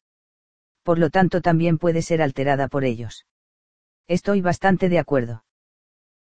Por 0.83 0.99
lo 0.99 1.11
tanto 1.11 1.41
también 1.41 1.79
puede 1.79 2.03
ser 2.03 2.23
alterada 2.23 2.69
por 2.69 2.85
ellos. 2.85 3.27
Estoy 4.07 4.41
bastante 4.41 4.89
de 4.89 4.99
acuerdo. 4.99 5.45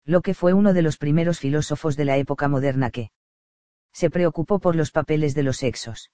Lo 0.05 0.21
que 0.21 0.35
fue 0.35 0.53
uno 0.53 0.73
de 0.73 0.83
los 0.83 0.97
primeros 0.97 1.39
filósofos 1.39 1.97
de 1.97 2.05
la 2.05 2.17
época 2.17 2.49
moderna 2.49 2.91
que 2.91 3.11
se 3.93 4.11
preocupó 4.11 4.59
por 4.59 4.75
los 4.75 4.91
papeles 4.91 5.35
de 5.35 5.43
los 5.43 5.59
sexos. 5.59 6.11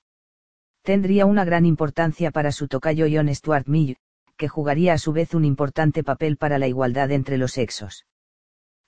Tendría 0.82 1.26
una 1.26 1.44
gran 1.44 1.64
importancia 1.64 2.30
para 2.30 2.52
su 2.52 2.68
tocayo 2.68 3.06
John 3.10 3.34
Stuart 3.34 3.66
Mill, 3.66 3.96
que 4.36 4.48
jugaría 4.48 4.92
a 4.92 4.98
su 4.98 5.12
vez 5.12 5.34
un 5.34 5.44
importante 5.44 6.02
papel 6.02 6.36
para 6.36 6.58
la 6.58 6.68
igualdad 6.68 7.10
entre 7.12 7.38
los 7.38 7.52
sexos. 7.52 8.06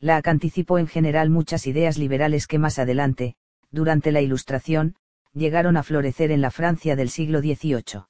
Lac 0.00 0.28
anticipó 0.28 0.78
en 0.78 0.86
general 0.86 1.30
muchas 1.30 1.66
ideas 1.66 1.98
liberales 1.98 2.46
que 2.46 2.58
más 2.58 2.78
adelante, 2.78 3.34
durante 3.70 4.12
la 4.12 4.20
Ilustración, 4.20 4.96
llegaron 5.32 5.76
a 5.76 5.82
florecer 5.82 6.30
en 6.30 6.40
la 6.40 6.50
Francia 6.50 6.96
del 6.96 7.10
siglo 7.10 7.40
XVIII. 7.40 8.04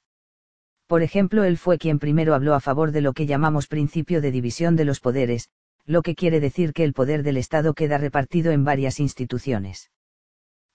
Por 0.87 1.03
ejemplo, 1.03 1.43
él 1.43 1.57
fue 1.57 1.77
quien 1.77 1.99
primero 1.99 2.33
habló 2.33 2.53
a 2.53 2.59
favor 2.59 2.91
de 2.91 3.01
lo 3.01 3.13
que 3.13 3.25
llamamos 3.25 3.67
principio 3.67 4.21
de 4.21 4.31
división 4.31 4.75
de 4.75 4.85
los 4.85 4.99
poderes, 4.99 5.49
lo 5.85 6.01
que 6.01 6.15
quiere 6.15 6.39
decir 6.39 6.73
que 6.73 6.83
el 6.83 6.93
poder 6.93 7.23
del 7.23 7.37
Estado 7.37 7.73
queda 7.73 7.97
repartido 7.97 8.51
en 8.51 8.63
varias 8.63 8.99
instituciones. 8.99 9.91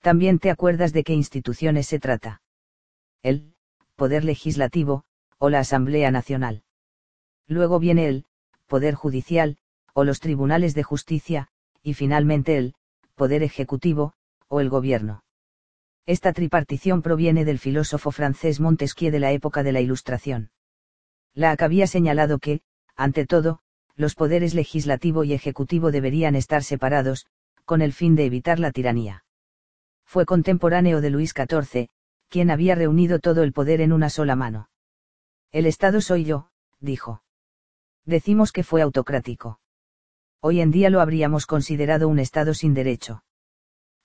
También 0.01 0.38
te 0.38 0.51
acuerdas 0.51 0.92
de 0.92 1.05
qué 1.05 1.14
instituciones 1.14 1.87
se 1.87 1.99
trata. 1.99 2.42
El, 3.23 3.55
Poder 3.97 4.25
Legislativo, 4.25 5.05
o 5.38 5.49
la 5.49 5.61
Asamblea 5.61 6.11
Nacional. 6.11 6.62
Luego 7.47 7.79
viene 7.79 8.09
el, 8.09 8.25
Poder 8.66 8.95
Judicial, 8.95 9.59
o 9.95 10.05
los 10.05 10.21
tribunales 10.21 10.75
de 10.75 10.83
justicia, 10.83 11.49
y 11.83 11.95
finalmente 11.95 12.59
el, 12.59 12.75
poder 13.14 13.42
ejecutivo, 13.42 14.12
o 14.49 14.61
el 14.61 14.69
gobierno. 14.69 15.25
Esta 16.05 16.33
tripartición 16.33 17.03
proviene 17.03 17.45
del 17.45 17.59
filósofo 17.59 18.12
francés 18.12 18.61
Montesquieu 18.61 19.11
de 19.11 19.21
la 19.21 19.33
época 19.33 19.62
de 19.62 19.73
la 19.73 19.81
Ilustración. 19.81 20.51
Locke 21.35 21.62
había 21.62 21.87
señalado 21.87 22.38
que, 22.38 22.61
ante 22.95 23.27
todo, 23.27 23.61
los 23.96 24.14
poderes 24.14 24.54
legislativo 24.54 25.24
y 25.24 25.32
ejecutivo 25.32 25.90
deberían 25.90 26.37
estar 26.37 26.62
separados, 26.62 27.26
con 27.64 27.82
el 27.82 27.92
fin 27.92 28.14
de 28.14 28.26
evitar 28.26 28.59
la 28.59 28.70
tiranía. 28.70 29.24
Fue 30.04 30.24
contemporáneo 30.24 31.00
de 31.00 31.11
Luis 31.11 31.35
XIV, 31.35 31.88
quien 32.28 32.50
había 32.50 32.74
reunido 32.74 33.18
todo 33.18 33.42
el 33.42 33.52
poder 33.52 33.80
en 33.80 33.92
una 33.92 34.11
sola 34.11 34.37
mano. 34.37 34.68
El 35.50 35.66
Estado 35.66 36.00
soy 36.00 36.24
yo, 36.24 36.50
dijo. 36.78 37.22
Decimos 38.04 38.52
que 38.52 38.62
fue 38.62 38.82
autocrático 38.82 39.59
hoy 40.46 40.61
en 40.61 40.70
día 40.70 40.90
lo 40.90 41.00
habríamos 41.00 41.44
considerado 41.44 42.06
un 42.09 42.20
Estado 42.20 42.54
sin 42.54 42.72
derecho. 42.72 43.24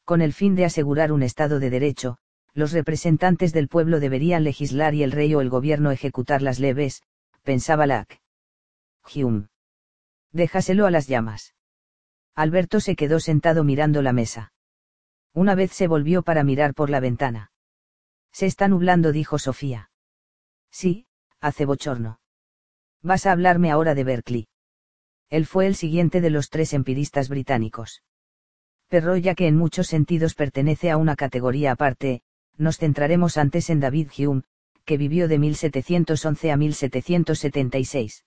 Con 0.06 0.22
el 0.22 0.34
fin 0.34 0.56
de 0.56 0.66
asegurar 0.66 1.12
un 1.12 1.22
Estado 1.22 1.60
de 1.60 1.70
derecho, 1.70 2.18
los 2.56 2.72
representantes 2.72 3.54
del 3.54 3.68
pueblo 3.68 4.00
deberían 4.00 4.44
legislar 4.44 4.96
y 4.96 5.04
el 5.04 5.12
rey 5.12 5.36
o 5.36 5.42
el 5.42 5.50
gobierno 5.50 5.92
ejecutar 5.92 6.42
las 6.42 6.60
leves, 6.60 7.04
pensaba 7.44 7.86
Lack. 7.86 8.20
Hume. 9.14 9.50
Déjaselo 10.32 10.86
a 10.86 10.92
las 10.92 11.08
llamas. 11.08 11.56
Alberto 12.36 12.80
se 12.80 12.96
quedó 12.96 13.20
sentado 13.20 13.64
mirando 13.64 14.02
la 14.02 14.14
mesa. 14.14 14.54
Una 15.34 15.56
vez 15.56 15.72
se 15.72 15.88
volvió 15.88 16.24
para 16.24 16.44
mirar 16.44 16.74
por 16.74 16.90
la 16.90 17.00
ventana. 17.00 17.52
Se 18.32 18.46
está 18.46 18.68
nublando, 18.68 19.12
dijo 19.12 19.38
Sofía. 19.40 19.92
Sí, 20.72 21.06
hace 21.40 21.66
bochorno. 21.66 22.20
Vas 23.02 23.26
a 23.26 23.32
hablarme 23.32 23.72
ahora 23.72 23.96
de 23.96 24.04
Berkeley. 24.04 24.48
Él 25.30 25.46
fue 25.46 25.68
el 25.68 25.76
siguiente 25.76 26.22
de 26.22 26.30
los 26.30 26.50
tres 26.50 26.74
empiristas 26.74 27.30
británicos. 27.30 28.04
Pero 28.88 29.16
ya 29.16 29.36
que 29.36 29.48
en 29.48 29.56
muchos 29.56 29.88
sentidos 29.88 30.36
pertenece 30.36 30.92
a 30.92 30.98
una 30.98 31.16
categoría 31.16 31.72
aparte, 31.72 32.22
nos 32.58 32.78
centraremos 32.78 33.38
antes 33.38 33.70
en 33.70 33.80
David 33.80 34.10
Hume, 34.18 34.44
que 34.86 34.98
vivió 34.98 35.28
de 35.28 35.40
1711 35.40 36.52
a 36.52 36.58
1776. 36.58 38.26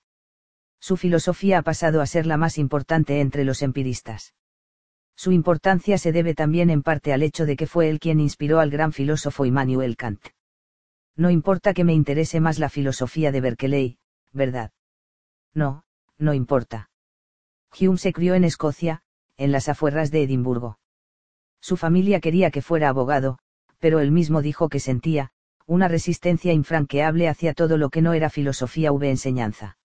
Su 0.85 0.99
filosofía 0.99 1.61
ha 1.61 1.63
pasado 1.63 2.03
a 2.03 2.07
ser 2.07 2.27
la 2.27 2.37
más 2.37 2.59
importante 2.59 3.23
entre 3.23 3.43
los 3.45 3.63
empiristas. 3.63 4.35
Su 5.17 5.33
importancia 5.33 5.97
se 5.97 6.13
debe 6.13 6.35
también 6.35 6.69
en 6.69 6.83
parte 6.83 7.15
al 7.15 7.23
hecho 7.23 7.47
de 7.47 7.57
que 7.57 7.67
fue 7.67 7.89
él 7.89 7.99
quien 7.99 8.21
inspiró 8.21 8.61
al 8.61 8.69
gran 8.69 8.93
filósofo 8.93 9.47
Immanuel 9.47 9.97
Kant. 9.97 10.21
No 11.17 11.31
importa 11.31 11.73
que 11.73 11.85
me 11.85 11.95
interese 11.95 12.39
más 12.39 12.59
la 12.59 12.69
filosofía 12.69 13.33
de 13.33 13.41
Berkeley, 13.41 13.99
¿verdad? 14.35 14.73
No, 15.55 15.85
no 16.19 16.35
importa. 16.35 16.91
Hume 17.81 17.97
se 17.97 18.13
crió 18.13 18.35
en 18.35 18.45
Escocia, 18.45 19.01
en 19.39 19.53
las 19.53 19.71
afueras 19.71 20.11
de 20.11 20.25
Edimburgo. 20.25 20.79
Su 21.63 21.79
familia 21.79 22.21
quería 22.21 22.51
que 22.51 22.61
fuera 22.61 22.91
abogado, 22.91 23.39
pero 23.79 24.01
él 24.01 24.13
mismo 24.13 24.43
dijo 24.43 24.69
que 24.69 24.81
sentía, 24.81 25.31
una 25.65 25.89
resistencia 25.89 26.53
infranqueable 26.53 27.27
hacia 27.27 27.55
todo 27.55 27.79
lo 27.79 27.89
que 27.89 28.03
no 28.03 28.13
era 28.13 28.29
filosofía 28.29 28.93
v 28.93 29.09
enseñanza. 29.09 29.79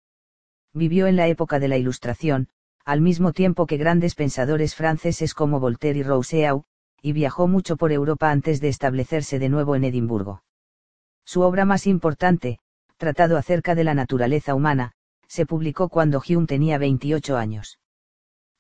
Vivió 0.74 1.08
en 1.08 1.16
la 1.16 1.28
época 1.28 1.60
de 1.60 1.68
la 1.68 1.78
Ilustración, 1.78 2.48
al 2.86 3.02
mismo 3.02 3.34
tiempo 3.34 3.66
que 3.66 3.78
grandes 3.78 4.16
pensadores 4.16 4.76
franceses 4.76 5.34
como 5.34 5.60
Voltaire 5.60 6.00
y 6.00 6.04
Rousseau, 6.04 6.66
y 7.02 7.14
viajó 7.14 7.48
mucho 7.48 7.78
por 7.78 7.92
Europa 7.92 8.32
antes 8.32 8.62
de 8.62 8.70
establecerse 8.70 9.40
de 9.40 9.50
nuevo 9.50 9.76
en 9.76 9.84
Edimburgo. 9.84 10.44
Su 11.26 11.42
obra 11.42 11.66
más 11.66 11.88
importante, 11.88 12.60
Tratado 13.00 13.38
acerca 13.38 13.76
de 13.76 13.86
la 13.86 13.94
naturaleza 13.94 14.54
humana, 14.54 14.92
se 15.26 15.46
publicó 15.46 15.88
cuando 15.88 16.22
Hume 16.28 16.48
tenía 16.48 16.78
28 16.78 17.38
años. 17.38 17.80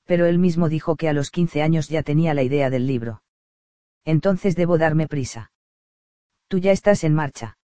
Pero 0.05 0.27
él 0.27 0.39
mismo 0.39 0.69
dijo 0.69 0.95
que 0.95 1.09
a 1.09 1.13
los 1.13 1.29
15 1.29 1.61
años 1.61 1.89
ya 1.89 2.03
tenía 2.03 2.33
la 2.33 2.41
idea 2.41 2.69
del 2.69 2.87
libro. 2.87 3.21
Entonces 4.05 4.55
debo 4.55 4.77
darme 4.77 5.09
prisa. 5.09 5.51
Tú 6.47 6.57
ya 6.57 6.71
estás 6.71 7.03
en 7.03 7.13
marcha. 7.13 7.57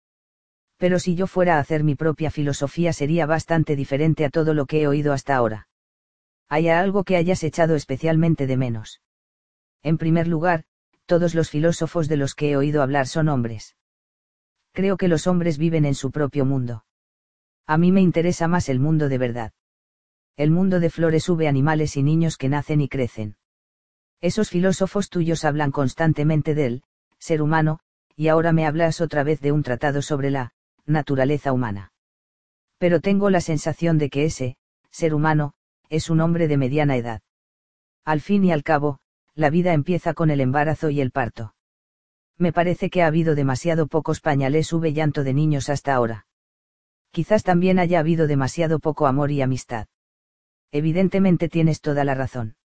Pero 0.85 0.99
si 0.99 1.15
yo 1.15 1.27
fuera 1.27 1.57
a 1.57 1.61
hacer 1.61 1.83
mi 1.83 1.95
propia 1.95 2.31
filosofía 2.31 2.93
sería 2.93 3.25
bastante 3.25 3.75
diferente 3.75 4.27
a 4.27 4.29
todo 4.29 4.53
lo 4.53 4.67
que 4.67 4.83
he 4.83 4.87
oído 4.87 5.15
hasta 5.15 5.35
ahora. 5.35 5.67
¿Hay 6.51 6.69
algo 6.69 7.05
que 7.05 7.17
hayas 7.17 7.43
echado 7.43 7.75
especialmente 7.75 8.47
de 8.47 8.59
menos? 8.59 9.01
En 9.83 9.97
primer 9.97 10.29
lugar, 10.29 10.65
todos 11.07 11.35
los 11.35 11.49
filósofos 11.49 12.07
de 12.07 12.19
los 12.19 12.35
que 12.35 12.51
he 12.51 12.57
oído 12.59 12.83
hablar 12.83 13.07
son 13.07 13.31
hombres. 13.31 13.77
Creo 14.73 14.99
que 14.99 15.09
los 15.09 15.27
hombres 15.27 15.57
viven 15.57 15.87
en 15.87 15.95
su 15.95 16.11
propio 16.11 16.45
mundo. 16.45 16.85
A 17.67 17.79
mí 17.79 17.91
me 17.91 18.03
interesa 18.03 18.47
más 18.47 18.69
el 18.69 18.79
mundo 18.79 19.09
de 19.09 19.17
verdad. 19.17 19.53
El 20.37 20.51
mundo 20.51 20.81
de 20.81 20.91
flores 20.91 21.25
sube 21.25 21.49
animales 21.49 21.97
y 21.97 22.03
niños 22.03 22.37
que 22.37 22.51
nacen 22.51 22.83
y 22.83 22.91
crecen. 22.91 23.39
Esos 24.21 24.51
filósofos 24.51 25.09
tuyos 25.09 25.47
hablan 25.47 25.71
constantemente 25.71 26.55
del 26.55 26.83
ser 27.19 27.41
humano, 27.41 27.81
y 28.17 28.29
ahora 28.29 28.53
me 28.53 28.67
hablas 28.67 29.01
otra 29.01 29.25
vez 29.25 29.41
de 29.41 29.51
un 29.51 29.63
tratado 29.63 30.03
sobre 30.03 30.31
la 30.31 30.54
naturaleza 30.87 31.53
humana. 31.53 31.93
Pero 32.79 33.01
tengo 33.01 33.31
la 33.31 33.41
sensación 33.41 33.99
de 33.99 34.11
que 34.11 34.25
ese 34.25 34.57
ser 34.91 35.15
humano 35.15 35.55
es 35.89 36.11
un 36.11 36.21
hombre 36.21 36.49
de 36.49 36.57
mediana 36.57 36.97
edad. 36.97 37.23
Al 38.05 38.21
fin 38.21 38.45
y 38.45 38.53
al 38.53 38.63
cabo, 38.63 38.99
la 39.35 39.51
vida 39.51 39.73
empieza 39.73 40.15
con 40.15 40.31
el 40.31 40.41
embarazo 40.41 40.91
y 40.91 41.01
el 41.01 41.11
parto. 41.11 41.55
Me 42.37 42.53
parece 42.53 42.91
que 42.91 43.03
ha 43.03 43.07
habido 43.07 43.35
demasiado 43.35 43.87
pocos 43.87 44.21
pañales 44.21 44.73
V 44.73 44.93
llanto 44.93 45.25
de 45.25 45.35
niños 45.35 45.69
hasta 45.69 45.95
ahora. 45.95 46.27
Quizás 47.13 47.45
también 47.45 47.79
haya 47.79 48.01
habido 48.01 48.27
demasiado 48.27 48.81
poco 48.81 49.07
amor 49.07 49.31
y 49.31 49.41
amistad. 49.41 49.87
Evidentemente 50.73 51.49
tienes 51.49 51.81
toda 51.81 52.03
la 52.03 52.15
razón. 52.15 52.57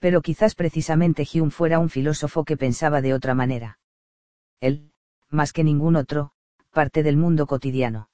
Pero 0.00 0.22
quizás 0.22 0.54
precisamente 0.56 1.26
Hume 1.32 1.50
fuera 1.50 1.78
un 1.78 1.88
filósofo 1.88 2.44
que 2.44 2.56
pensaba 2.56 3.00
de 3.00 3.14
otra 3.14 3.34
manera. 3.34 3.78
Él, 4.60 4.90
más 5.28 5.52
que 5.52 5.62
ningún 5.62 5.94
otro, 5.94 6.32
parte 6.70 7.02
del 7.02 7.16
mundo 7.16 7.46
cotidiano. 7.46 8.08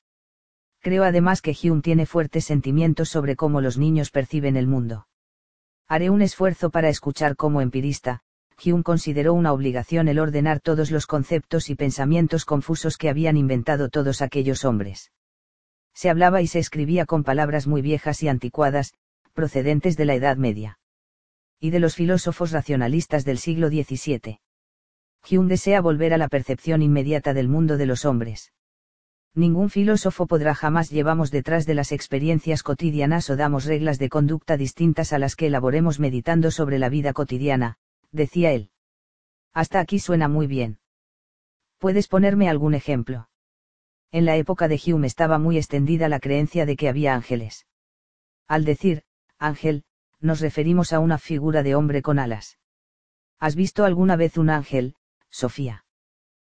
Creo 0.81 1.05
además 1.05 1.43
que 1.43 1.57
Hume 1.63 1.83
tiene 1.83 2.07
fuertes 2.07 2.45
sentimientos 2.45 3.09
sobre 3.09 3.37
cómo 3.37 3.61
los 3.61 3.77
niños 3.79 4.11
perciben 4.11 4.57
el 4.57 4.67
mundo. 4.67 5.09
Haré 5.89 6.11
un 6.11 6.23
esfuerzo 6.23 6.71
para 6.71 6.89
escuchar 6.89 7.37
como 7.37 7.61
empirista, 7.61 8.23
Hume 8.65 8.83
consideró 8.83 9.35
una 9.35 9.53
obligación 9.53 10.09
el 10.09 10.19
ordenar 10.19 10.61
todos 10.61 10.91
los 10.91 11.07
conceptos 11.07 11.69
y 11.69 11.75
pensamientos 11.75 12.45
confusos 12.45 12.97
que 12.97 13.09
habían 13.11 13.37
inventado 13.37 13.91
todos 13.91 14.23
aquellos 14.23 14.65
hombres. 14.65 15.13
Se 15.95 16.09
hablaba 16.09 16.41
y 16.41 16.47
se 16.47 16.59
escribía 16.59 17.05
con 17.05 17.25
palabras 17.25 17.67
muy 17.67 17.83
viejas 17.83 18.23
y 18.23 18.29
anticuadas, 18.29 18.95
procedentes 19.35 19.97
de 19.97 20.05
la 20.07 20.15
Edad 20.15 20.37
Media. 20.37 20.79
Y 21.61 21.71
de 21.71 21.81
los 21.81 21.95
filósofos 21.95 22.53
racionalistas 22.53 23.25
del 23.25 23.39
siglo 23.39 23.69
XVII. 23.69 24.41
Hume 25.29 25.49
desea 25.49 25.81
volver 25.81 26.15
a 26.15 26.19
la 26.19 26.29
percepción 26.29 26.83
inmediata 26.83 27.35
del 27.35 27.49
mundo 27.49 27.77
de 27.77 27.87
los 27.87 28.05
hombres. 28.05 28.53
Ningún 29.35 29.69
filósofo 29.71 30.27
podrá 30.27 30.55
jamás 30.55 30.91
llevamos 30.91 31.31
detrás 31.31 31.67
de 31.67 31.75
las 31.75 31.93
experiencias 31.93 32.63
cotidianas 32.63 33.29
o 33.29 33.37
damos 33.37 33.65
reglas 33.65 33.99
de 33.99 34.09
conducta 34.09 34.57
distintas 34.57 35.13
a 35.13 35.19
las 35.19 35.37
que 35.37 35.49
elaboremos 35.49 36.01
meditando 36.01 36.51
sobre 36.51 36.79
la 36.79 36.89
vida 36.89 37.13
cotidiana, 37.13 37.77
decía 38.13 38.53
él. 38.53 38.71
Hasta 39.53 39.81
aquí 39.81 39.99
suena 39.99 40.29
muy 40.29 40.47
bien. 40.47 40.79
¿Puedes 41.79 42.09
ponerme 42.09 42.49
algún 42.49 42.75
ejemplo? 42.75 43.29
En 44.13 44.25
la 44.25 44.37
época 44.37 44.69
de 44.69 44.81
Hume 44.87 45.07
estaba 45.07 45.39
muy 45.39 45.59
extendida 45.59 46.09
la 46.09 46.21
creencia 46.21 46.65
de 46.65 46.77
que 46.77 46.89
había 46.89 47.15
ángeles. 47.15 47.67
Al 48.49 48.65
decir, 48.65 49.03
ángel, 49.39 49.85
nos 50.21 50.41
referimos 50.41 50.93
a 50.93 51.01
una 51.01 51.19
figura 51.19 51.63
de 51.63 51.75
hombre 51.75 52.01
con 52.01 52.19
alas. 52.19 52.59
¿Has 53.39 53.57
visto 53.57 53.85
alguna 53.85 54.17
vez 54.17 54.39
un 54.39 54.49
ángel, 54.49 54.95
Sofía? 55.37 55.85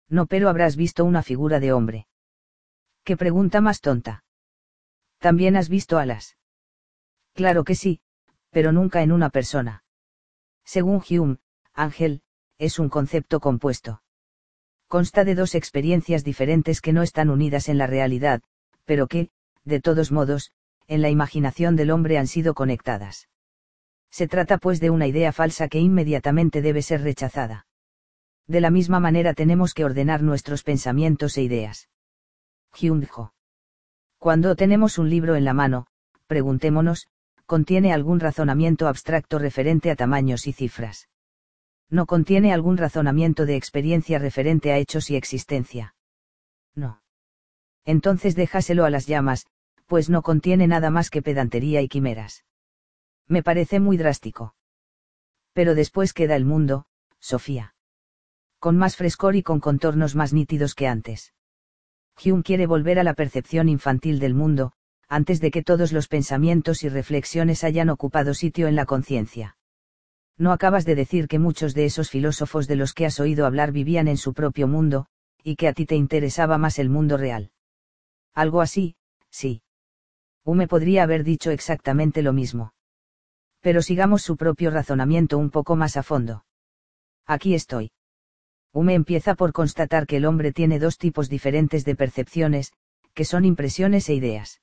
No, 0.07 0.25
pero 0.25 0.47
habrás 0.47 0.77
visto 0.77 1.03
una 1.03 1.21
figura 1.21 1.59
de 1.59 1.73
hombre. 1.73 2.07
¿Qué 3.03 3.17
pregunta 3.17 3.59
más 3.59 3.81
tonta? 3.81 4.23
¿También 5.17 5.57
has 5.57 5.67
visto 5.67 5.97
alas? 5.97 6.37
Claro 7.33 7.65
que 7.65 7.75
sí, 7.75 7.99
pero 8.51 8.71
nunca 8.71 9.01
en 9.01 9.11
una 9.11 9.31
persona. 9.31 9.83
Según 10.63 11.03
Hume, 11.09 11.39
ángel, 11.73 12.21
es 12.57 12.79
un 12.79 12.87
concepto 12.87 13.41
compuesto. 13.41 14.01
Consta 14.87 15.25
de 15.25 15.35
dos 15.35 15.55
experiencias 15.55 16.23
diferentes 16.23 16.79
que 16.79 16.93
no 16.93 17.03
están 17.03 17.29
unidas 17.29 17.67
en 17.67 17.77
la 17.77 17.85
realidad, 17.85 18.41
pero 18.85 19.07
que, 19.07 19.29
de 19.65 19.81
todos 19.81 20.13
modos, 20.13 20.53
en 20.87 21.01
la 21.01 21.09
imaginación 21.09 21.75
del 21.75 21.91
hombre 21.91 22.17
han 22.17 22.27
sido 22.27 22.53
conectadas. 22.53 23.27
Se 24.09 24.29
trata 24.29 24.57
pues 24.57 24.79
de 24.79 24.89
una 24.89 25.05
idea 25.05 25.33
falsa 25.33 25.67
que 25.67 25.79
inmediatamente 25.79 26.61
debe 26.61 26.81
ser 26.81 27.01
rechazada. 27.01 27.67
De 28.49 28.61
la 28.61 28.71
misma 28.71 28.99
manera 28.99 29.35
tenemos 29.35 29.75
que 29.75 29.85
ordenar 29.85 30.23
nuestros 30.23 30.63
pensamientos 30.63 31.37
e 31.37 31.43
ideas. 31.43 31.87
Dijo. 32.81 33.31
Cuando 34.17 34.55
tenemos 34.55 34.97
un 34.97 35.07
libro 35.07 35.35
en 35.35 35.45
la 35.45 35.53
mano, 35.53 35.85
preguntémonos, 36.25 37.07
contiene 37.45 37.93
algún 37.93 38.19
razonamiento 38.19 38.87
abstracto 38.87 39.37
referente 39.37 39.91
a 39.91 39.95
tamaños 39.95 40.47
y 40.47 40.53
cifras. 40.53 41.09
No 41.91 42.07
contiene 42.07 42.51
algún 42.51 42.77
razonamiento 42.77 43.45
de 43.45 43.55
experiencia 43.55 44.17
referente 44.17 44.71
a 44.71 44.79
hechos 44.79 45.11
y 45.11 45.15
existencia. 45.15 45.93
No. 46.73 47.03
Entonces 47.85 48.35
déjaselo 48.35 48.83
a 48.83 48.89
las 48.89 49.05
llamas, 49.05 49.45
pues 49.85 50.09
no 50.09 50.23
contiene 50.23 50.65
nada 50.65 50.89
más 50.89 51.11
que 51.11 51.21
pedantería 51.21 51.81
y 51.81 51.87
quimeras. 51.87 52.45
Me 53.27 53.43
parece 53.43 53.79
muy 53.79 53.97
drástico. 53.97 54.55
Pero 55.53 55.75
después 55.75 56.13
queda 56.13 56.35
el 56.35 56.45
mundo, 56.45 56.87
Sofía. 57.19 57.75
Con 58.59 58.77
más 58.77 58.97
frescor 58.97 59.35
y 59.35 59.43
con 59.43 59.59
contornos 59.59 60.15
más 60.15 60.33
nítidos 60.33 60.75
que 60.75 60.87
antes. 60.87 61.33
Hume 62.23 62.43
quiere 62.43 62.67
volver 62.67 62.99
a 62.99 63.03
la 63.03 63.13
percepción 63.13 63.69
infantil 63.69 64.19
del 64.19 64.33
mundo, 64.33 64.73
antes 65.07 65.39
de 65.39 65.49
que 65.49 65.63
todos 65.63 65.93
los 65.93 66.09
pensamientos 66.09 66.83
y 66.83 66.89
reflexiones 66.89 67.63
hayan 67.63 67.89
ocupado 67.89 68.33
sitio 68.33 68.67
en 68.67 68.75
la 68.75 68.85
conciencia. 68.85 69.57
No 70.37 70.51
acabas 70.51 70.85
de 70.85 70.95
decir 70.95 71.27
que 71.27 71.39
muchos 71.39 71.73
de 71.73 71.85
esos 71.85 72.09
filósofos 72.09 72.67
de 72.67 72.75
los 72.75 72.93
que 72.93 73.05
has 73.05 73.19
oído 73.19 73.45
hablar 73.45 73.71
vivían 73.71 74.07
en 74.07 74.17
su 74.17 74.33
propio 74.33 74.67
mundo, 74.67 75.05
y 75.43 75.55
que 75.55 75.67
a 75.69 75.73
ti 75.73 75.85
te 75.85 75.95
interesaba 75.95 76.57
más 76.57 76.79
el 76.79 76.89
mundo 76.89 77.17
real. 77.17 77.51
Algo 78.33 78.61
así, 78.61 78.95
sí. 79.29 79.63
Hume 80.43 80.67
podría 80.67 81.03
haber 81.03 81.23
dicho 81.23 81.51
exactamente 81.51 82.21
lo 82.21 82.33
mismo. 82.33 82.73
Pero 83.61 83.81
sigamos 83.81 84.21
su 84.21 84.37
propio 84.37 84.69
razonamiento 84.69 85.37
un 85.37 85.49
poco 85.49 85.75
más 85.75 85.97
a 85.97 86.03
fondo. 86.03 86.45
Aquí 87.25 87.53
estoy. 87.55 87.91
Hume 88.71 88.93
empieza 88.93 89.35
por 89.35 89.51
constatar 89.51 90.05
que 90.05 90.17
el 90.17 90.25
hombre 90.25 90.51
tiene 90.51 90.79
dos 90.79 90.97
tipos 90.97 91.29
diferentes 91.29 91.85
de 91.85 91.95
percepciones, 91.95 92.71
que 93.13 93.25
son 93.25 93.45
impresiones 93.45 94.09
e 94.09 94.13
ideas 94.13 94.61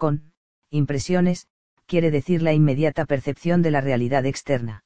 con 0.00 0.32
impresiones, 0.70 1.46
quiere 1.84 2.10
decir 2.10 2.40
la 2.40 2.54
inmediata 2.54 3.04
percepción 3.04 3.60
de 3.60 3.70
la 3.70 3.82
realidad 3.82 4.24
externa. 4.24 4.82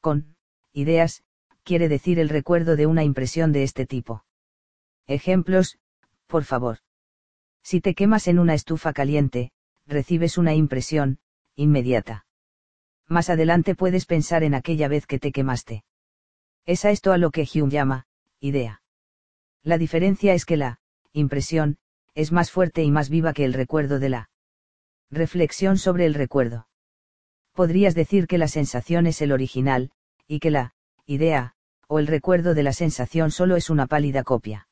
Con 0.00 0.36
ideas, 0.72 1.22
quiere 1.64 1.86
decir 1.86 2.18
el 2.18 2.30
recuerdo 2.30 2.74
de 2.74 2.86
una 2.86 3.04
impresión 3.04 3.52
de 3.52 3.62
este 3.62 3.84
tipo. 3.84 4.24
Ejemplos, 5.06 5.78
por 6.26 6.44
favor. 6.44 6.78
Si 7.62 7.82
te 7.82 7.94
quemas 7.94 8.26
en 8.26 8.38
una 8.38 8.54
estufa 8.54 8.94
caliente, 8.94 9.52
recibes 9.86 10.38
una 10.38 10.54
impresión, 10.54 11.18
inmediata. 11.56 12.24
Más 13.06 13.28
adelante 13.28 13.74
puedes 13.74 14.06
pensar 14.06 14.44
en 14.44 14.54
aquella 14.54 14.88
vez 14.88 15.06
que 15.06 15.18
te 15.18 15.30
quemaste. 15.30 15.84
Es 16.64 16.84
a 16.84 16.90
esto 16.90 17.12
a 17.12 17.18
lo 17.18 17.30
que 17.30 17.48
Hume 17.52 17.70
llama, 17.70 18.06
idea. 18.40 18.82
La 19.62 19.78
diferencia 19.78 20.34
es 20.34 20.44
que 20.44 20.56
la, 20.56 20.80
impresión, 21.12 21.78
es 22.14 22.30
más 22.30 22.50
fuerte 22.50 22.82
y 22.82 22.90
más 22.90 23.08
viva 23.08 23.32
que 23.32 23.44
el 23.44 23.52
recuerdo 23.52 23.98
de 23.98 24.08
la 24.08 24.30
reflexión 25.10 25.78
sobre 25.78 26.06
el 26.06 26.14
recuerdo. 26.14 26.68
Podrías 27.52 27.94
decir 27.94 28.26
que 28.26 28.38
la 28.38 28.48
sensación 28.48 29.06
es 29.06 29.20
el 29.20 29.32
original, 29.32 29.90
y 30.26 30.40
que 30.40 30.50
la 30.50 30.74
idea, 31.04 31.54
o 31.86 31.98
el 31.98 32.06
recuerdo 32.06 32.54
de 32.54 32.62
la 32.62 32.72
sensación 32.72 33.30
solo 33.30 33.56
es 33.56 33.68
una 33.68 33.86
pálida 33.86 34.22
copia. 34.22 34.68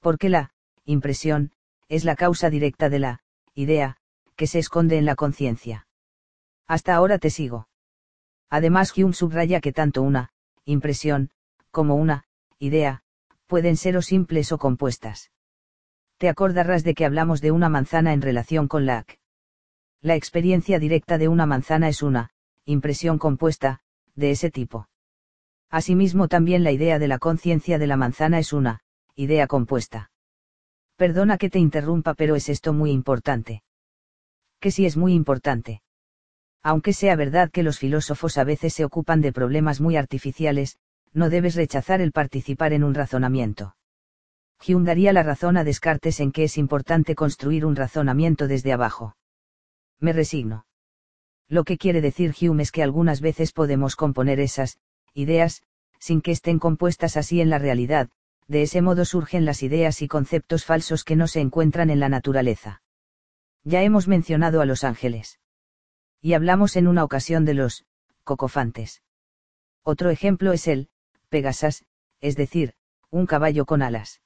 Porque 0.00 0.28
la 0.28 0.52
impresión, 0.84 1.52
es 1.88 2.04
la 2.04 2.16
causa 2.16 2.50
directa 2.50 2.88
de 2.88 3.00
la 3.00 3.22
idea, 3.54 3.96
que 4.36 4.46
se 4.46 4.58
esconde 4.58 4.96
en 4.96 5.04
la 5.04 5.16
conciencia. 5.16 5.86
Hasta 6.66 6.94
ahora 6.94 7.18
te 7.18 7.30
sigo. 7.30 7.68
Además, 8.48 8.96
Hume 8.96 9.12
subraya 9.12 9.60
que 9.60 9.72
tanto 9.72 10.02
una 10.02 10.32
impresión, 10.64 11.30
como 11.70 11.94
una 11.94 12.24
idea, 12.58 13.02
pueden 13.46 13.76
ser 13.76 13.96
o 13.96 14.02
simples 14.02 14.52
o 14.52 14.58
compuestas 14.58 15.30
te 16.20 16.28
acordarás 16.28 16.84
de 16.84 16.92
que 16.92 17.06
hablamos 17.06 17.40
de 17.40 17.50
una 17.50 17.70
manzana 17.70 18.12
en 18.12 18.20
relación 18.20 18.68
con 18.68 18.84
la 18.84 18.98
AC. 18.98 19.18
La 20.02 20.16
experiencia 20.16 20.78
directa 20.78 21.16
de 21.16 21.28
una 21.28 21.46
manzana 21.46 21.88
es 21.88 22.02
una, 22.02 22.28
impresión 22.66 23.16
compuesta, 23.16 23.80
de 24.16 24.30
ese 24.32 24.50
tipo. 24.50 24.86
Asimismo 25.70 26.28
también 26.28 26.62
la 26.62 26.72
idea 26.72 26.98
de 26.98 27.08
la 27.08 27.18
conciencia 27.18 27.78
de 27.78 27.86
la 27.86 27.96
manzana 27.96 28.38
es 28.38 28.52
una, 28.52 28.80
idea 29.14 29.46
compuesta. 29.46 30.10
Perdona 30.96 31.38
que 31.38 31.48
te 31.48 31.58
interrumpa, 31.58 32.12
pero 32.12 32.36
es 32.36 32.50
esto 32.50 32.74
muy 32.74 32.90
importante. 32.90 33.62
Que 34.60 34.70
sí 34.70 34.84
es 34.84 34.98
muy 34.98 35.14
importante. 35.14 35.80
Aunque 36.62 36.92
sea 36.92 37.16
verdad 37.16 37.50
que 37.50 37.62
los 37.62 37.78
filósofos 37.78 38.36
a 38.36 38.44
veces 38.44 38.74
se 38.74 38.84
ocupan 38.84 39.20
de 39.20 39.32
problemas 39.32 39.80
muy 39.80 39.96
artificiales, 39.96 40.78
no 41.12 41.30
debes 41.30 41.54
rechazar 41.54 42.00
el 42.00 42.12
participar 42.12 42.72
en 42.72 42.84
un 42.84 42.94
razonamiento. 42.94 43.76
Hume 44.66 44.84
daría 44.84 45.12
la 45.12 45.22
razón 45.22 45.56
a 45.56 45.64
Descartes 45.64 46.20
en 46.20 46.32
que 46.32 46.44
es 46.44 46.58
importante 46.58 47.14
construir 47.14 47.64
un 47.64 47.76
razonamiento 47.76 48.46
desde 48.46 48.72
abajo. 48.72 49.16
Me 49.98 50.12
resigno. 50.12 50.66
Lo 51.48 51.64
que 51.64 51.78
quiere 51.78 52.00
decir 52.00 52.34
Hume 52.40 52.62
es 52.62 52.70
que 52.70 52.82
algunas 52.82 53.20
veces 53.22 53.52
podemos 53.52 53.96
componer 53.96 54.38
esas, 54.38 54.78
ideas, 55.14 55.62
sin 55.98 56.20
que 56.20 56.30
estén 56.30 56.58
compuestas 56.58 57.16
así 57.16 57.40
en 57.40 57.50
la 57.50 57.58
realidad, 57.58 58.10
de 58.48 58.62
ese 58.62 58.82
modo 58.82 59.04
surgen 59.04 59.44
las 59.44 59.62
ideas 59.62 60.02
y 60.02 60.08
conceptos 60.08 60.64
falsos 60.64 61.04
que 61.04 61.16
no 61.16 61.26
se 61.26 61.40
encuentran 61.40 61.88
en 61.88 62.00
la 62.00 62.08
naturaleza. 62.08 62.82
Ya 63.64 63.82
hemos 63.82 64.08
mencionado 64.08 64.60
a 64.60 64.66
los 64.66 64.84
ángeles. 64.84 65.39
Y 66.20 66.34
hablamos 66.34 66.76
en 66.76 66.86
una 66.86 67.04
ocasión 67.04 67.44
de 67.44 67.54
los, 67.54 67.84
cocofantes. 68.24 69.02
Otro 69.82 70.10
ejemplo 70.10 70.52
es 70.52 70.68
el, 70.68 70.88
Pegasas, 71.28 71.84
es 72.20 72.36
decir, 72.36 72.74
un 73.10 73.26
caballo 73.26 73.64
con 73.64 73.82
alas. 73.82 74.20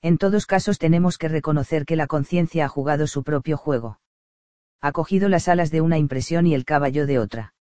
En 0.00 0.18
todos 0.18 0.46
casos 0.46 0.78
tenemos 0.78 1.18
que 1.18 1.28
reconocer 1.28 1.84
que 1.84 1.96
la 1.96 2.06
conciencia 2.06 2.64
ha 2.64 2.68
jugado 2.68 3.06
su 3.06 3.24
propio 3.24 3.56
juego. 3.56 4.00
Ha 4.80 4.92
cogido 4.92 5.28
las 5.28 5.48
alas 5.48 5.70
de 5.70 5.80
una 5.80 5.98
impresión 5.98 6.46
y 6.46 6.54
el 6.54 6.64
caballo 6.64 7.06
de 7.06 7.18
otra. 7.18 7.54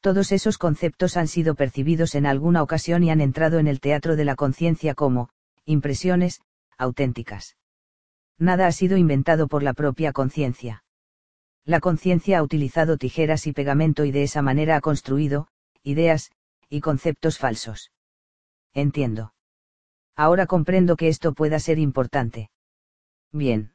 Todos 0.00 0.32
esos 0.32 0.58
conceptos 0.58 1.16
han 1.16 1.28
sido 1.28 1.54
percibidos 1.54 2.14
en 2.14 2.26
alguna 2.26 2.62
ocasión 2.62 3.04
y 3.04 3.10
han 3.10 3.20
entrado 3.20 3.58
en 3.58 3.68
el 3.68 3.80
teatro 3.80 4.16
de 4.16 4.24
la 4.24 4.34
conciencia 4.34 4.94
como, 4.94 5.30
impresiones, 5.64 6.42
auténticas. 6.76 7.56
Nada 8.36 8.66
ha 8.66 8.72
sido 8.72 8.96
inventado 8.96 9.48
por 9.48 9.62
la 9.62 9.72
propia 9.72 10.12
conciencia. 10.12 10.83
La 11.66 11.80
conciencia 11.80 12.38
ha 12.38 12.42
utilizado 12.42 12.98
tijeras 12.98 13.46
y 13.46 13.52
pegamento 13.52 14.04
y 14.04 14.12
de 14.12 14.22
esa 14.22 14.42
manera 14.42 14.76
ha 14.76 14.80
construido, 14.80 15.48
ideas, 15.82 16.30
y 16.68 16.80
conceptos 16.80 17.38
falsos. 17.38 17.90
Entiendo. 18.74 19.34
Ahora 20.16 20.46
comprendo 20.46 20.96
que 20.96 21.08
esto 21.08 21.32
pueda 21.32 21.58
ser 21.58 21.78
importante. 21.78 22.50
Bien. 23.32 23.72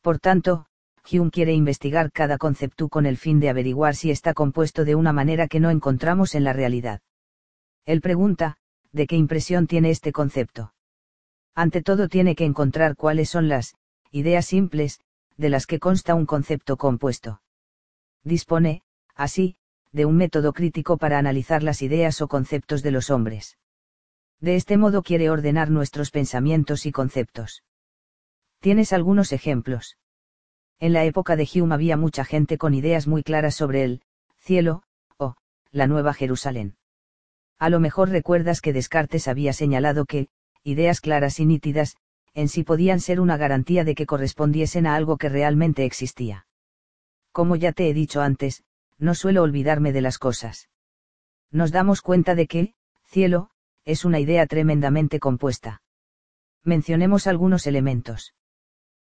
Por 0.00 0.18
tanto, 0.18 0.66
Hume 1.10 1.30
quiere 1.30 1.52
investigar 1.52 2.12
cada 2.12 2.38
concepto 2.38 2.88
con 2.88 3.06
el 3.06 3.16
fin 3.16 3.40
de 3.40 3.48
averiguar 3.48 3.96
si 3.96 4.10
está 4.10 4.34
compuesto 4.34 4.84
de 4.84 4.94
una 4.94 5.12
manera 5.12 5.48
que 5.48 5.60
no 5.60 5.70
encontramos 5.70 6.34
en 6.34 6.44
la 6.44 6.52
realidad. 6.52 7.00
Él 7.84 8.00
pregunta, 8.00 8.58
¿de 8.92 9.06
qué 9.06 9.16
impresión 9.16 9.66
tiene 9.66 9.90
este 9.90 10.12
concepto? 10.12 10.72
Ante 11.54 11.82
todo 11.82 12.08
tiene 12.08 12.36
que 12.36 12.44
encontrar 12.44 12.96
cuáles 12.96 13.28
son 13.28 13.48
las 13.48 13.74
ideas 14.10 14.46
simples, 14.46 15.00
de 15.36 15.48
las 15.48 15.66
que 15.66 15.78
consta 15.78 16.14
un 16.14 16.26
concepto 16.26 16.76
compuesto. 16.76 17.42
Dispone, 18.24 18.82
así, 19.14 19.56
de 19.92 20.06
un 20.06 20.16
método 20.16 20.52
crítico 20.52 20.96
para 20.96 21.18
analizar 21.18 21.62
las 21.62 21.82
ideas 21.82 22.20
o 22.20 22.28
conceptos 22.28 22.82
de 22.82 22.90
los 22.90 23.10
hombres. 23.10 23.58
De 24.40 24.56
este 24.56 24.76
modo 24.76 25.02
quiere 25.02 25.30
ordenar 25.30 25.70
nuestros 25.70 26.10
pensamientos 26.10 26.86
y 26.86 26.92
conceptos. 26.92 27.62
¿Tienes 28.60 28.92
algunos 28.92 29.32
ejemplos? 29.32 29.98
En 30.80 30.92
la 30.92 31.04
época 31.04 31.36
de 31.36 31.48
Hume 31.54 31.74
había 31.74 31.96
mucha 31.96 32.24
gente 32.24 32.58
con 32.58 32.74
ideas 32.74 33.06
muy 33.06 33.22
claras 33.22 33.54
sobre 33.54 33.84
el 33.84 34.02
cielo, 34.38 34.82
o 35.16 35.36
la 35.70 35.86
Nueva 35.86 36.12
Jerusalén. 36.12 36.76
A 37.58 37.70
lo 37.70 37.78
mejor 37.78 38.08
recuerdas 38.08 38.60
que 38.60 38.72
Descartes 38.72 39.28
había 39.28 39.52
señalado 39.52 40.06
que, 40.06 40.28
ideas 40.64 41.00
claras 41.00 41.38
y 41.38 41.46
nítidas, 41.46 41.96
en 42.34 42.48
sí 42.48 42.64
podían 42.64 43.00
ser 43.00 43.20
una 43.20 43.36
garantía 43.36 43.84
de 43.84 43.94
que 43.94 44.06
correspondiesen 44.06 44.86
a 44.86 44.94
algo 44.94 45.16
que 45.18 45.28
realmente 45.28 45.84
existía. 45.84 46.46
Como 47.30 47.56
ya 47.56 47.72
te 47.72 47.88
he 47.88 47.94
dicho 47.94 48.20
antes, 48.20 48.64
no 48.98 49.14
suelo 49.14 49.42
olvidarme 49.42 49.92
de 49.92 50.00
las 50.00 50.18
cosas. 50.18 50.68
Nos 51.50 51.72
damos 51.72 52.00
cuenta 52.00 52.34
de 52.34 52.46
que, 52.46 52.74
cielo, 53.04 53.50
es 53.84 54.04
una 54.04 54.20
idea 54.20 54.46
tremendamente 54.46 55.18
compuesta. 55.18 55.82
Mencionemos 56.64 57.26
algunos 57.26 57.66
elementos. 57.66 58.34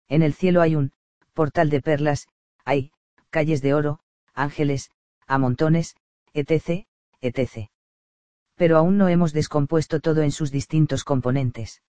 En 0.08 0.22
el 0.22 0.34
cielo 0.34 0.62
hay 0.62 0.76
un, 0.76 0.92
portal 1.34 1.70
de 1.70 1.82
perlas, 1.82 2.28
hay, 2.66 2.92
calles 3.30 3.62
de 3.62 3.74
oro, 3.74 4.00
ángeles, 4.34 4.92
a 5.28 5.38
montones, 5.38 5.96
etc., 6.34 6.86
etc. 7.22 7.70
Pero 8.56 8.78
aún 8.78 8.98
no 8.98 9.08
hemos 9.08 9.34
descompuesto 9.34 10.00
todo 10.00 10.22
en 10.22 10.32
sus 10.32 10.52
distintos 10.52 11.04
componentes. 11.04 11.82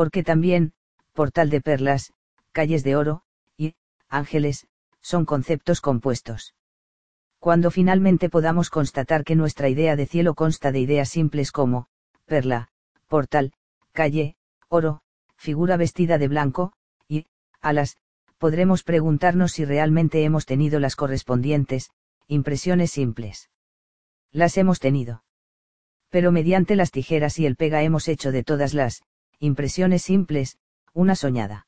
Porque 0.00 0.22
también, 0.22 0.72
portal 1.12 1.50
de 1.50 1.60
perlas, 1.60 2.14
calles 2.52 2.84
de 2.84 2.96
oro, 2.96 3.20
y, 3.58 3.74
ángeles, 4.08 4.66
son 5.02 5.26
conceptos 5.26 5.82
compuestos. 5.82 6.54
Cuando 7.38 7.70
finalmente 7.70 8.30
podamos 8.30 8.70
constatar 8.70 9.24
que 9.24 9.36
nuestra 9.36 9.68
idea 9.68 9.96
de 9.96 10.06
cielo 10.06 10.32
consta 10.32 10.72
de 10.72 10.80
ideas 10.80 11.10
simples 11.10 11.52
como, 11.52 11.88
perla, 12.24 12.68
portal, 13.08 13.52
calle, 13.92 14.36
oro, 14.70 15.02
figura 15.36 15.76
vestida 15.76 16.16
de 16.16 16.28
blanco, 16.28 16.72
y, 17.06 17.26
alas, 17.60 17.98
podremos 18.38 18.84
preguntarnos 18.84 19.52
si 19.52 19.66
realmente 19.66 20.24
hemos 20.24 20.46
tenido 20.46 20.80
las 20.80 20.96
correspondientes, 20.96 21.90
impresiones 22.26 22.90
simples. 22.90 23.50
Las 24.32 24.56
hemos 24.56 24.80
tenido. 24.80 25.24
Pero 26.08 26.32
mediante 26.32 26.74
las 26.74 26.90
tijeras 26.90 27.38
y 27.38 27.44
el 27.44 27.56
pega 27.56 27.82
hemos 27.82 28.08
hecho 28.08 28.32
de 28.32 28.42
todas 28.44 28.72
las, 28.72 29.02
impresiones 29.40 30.02
simples, 30.02 30.58
una 30.92 31.16
soñada. 31.16 31.66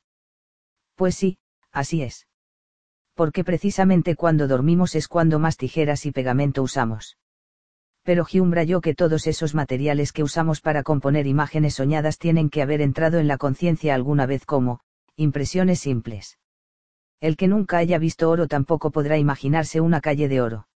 Pues 0.95 1.15
sí, 1.15 1.39
así 1.73 2.03
es. 2.03 2.29
Porque 3.15 3.45
precisamente 3.45 4.15
cuando 4.15 4.47
dormimos 4.47 4.95
es 4.95 5.09
cuando 5.09 5.39
más 5.39 5.57
tijeras 5.57 6.07
y 6.07 6.13
pegamento 6.13 6.63
usamos. 6.63 7.17
Pero 8.03 8.27
Hume 8.31 8.51
brayó 8.51 8.81
que 8.81 8.95
todos 8.95 9.27
esos 9.27 9.55
materiales 9.55 10.13
que 10.13 10.23
usamos 10.23 10.61
para 10.61 10.83
componer 10.83 11.27
imágenes 11.27 11.75
soñadas 11.75 12.19
tienen 12.19 12.51
que 12.51 12.61
haber 12.61 12.81
entrado 12.81 13.19
en 13.19 13.29
la 13.29 13.39
conciencia 13.39 13.95
alguna 13.95 14.27
vez 14.27 14.45
como, 14.45 14.81
impresiones 15.17 15.81
simples. 15.81 16.39
El 17.21 17.37
que 17.37 17.49
nunca 17.49 17.79
haya 17.79 17.99
visto 17.99 18.29
oro 18.29 18.49
tampoco 18.49 18.91
podrá 18.91 19.17
imaginarse 19.17 19.81
una 19.81 20.01
calle 20.01 20.29
de 20.29 20.41
oro. 20.41 20.69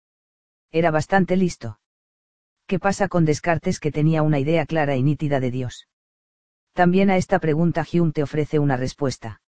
Era 0.70 0.90
bastante 0.90 1.36
listo. 1.36 1.80
¿Qué 2.66 2.78
pasa 2.78 3.08
con 3.08 3.24
Descartes 3.24 3.80
que 3.80 3.90
tenía 3.90 4.22
una 4.22 4.38
idea 4.38 4.66
clara 4.66 4.96
y 4.96 5.02
nítida 5.02 5.40
de 5.40 5.50
Dios? 5.50 5.88
También 6.74 7.08
a 7.08 7.16
esta 7.16 7.38
pregunta 7.38 7.86
Hume 7.90 8.12
te 8.12 8.22
ofrece 8.22 8.58
una 8.58 8.76
respuesta. 8.76 9.40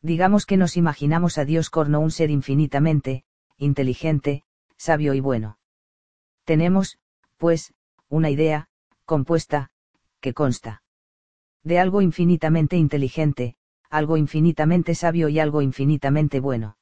Digamos 0.00 0.46
que 0.46 0.56
nos 0.56 0.76
imaginamos 0.76 1.36
a 1.36 1.44
Dios 1.44 1.68
como 1.68 1.98
un 1.98 2.10
ser 2.10 2.30
infinitamente, 2.30 3.24
inteligente, 3.58 4.44
sabio 4.76 5.14
y 5.14 5.20
bueno. 5.20 5.58
Tenemos, 6.44 6.98
pues, 7.36 7.74
una 8.08 8.30
idea, 8.30 8.68
compuesta, 9.04 9.70
que 10.20 10.32
consta 10.32 10.82
de 11.64 11.78
algo 11.78 12.02
infinitamente 12.02 12.76
inteligente, 12.76 13.56
algo 13.88 14.16
infinitamente 14.18 14.94
sabio 14.94 15.28
y 15.30 15.40
algo 15.40 15.62
infinitamente 15.62 16.38
bueno. 16.38 16.76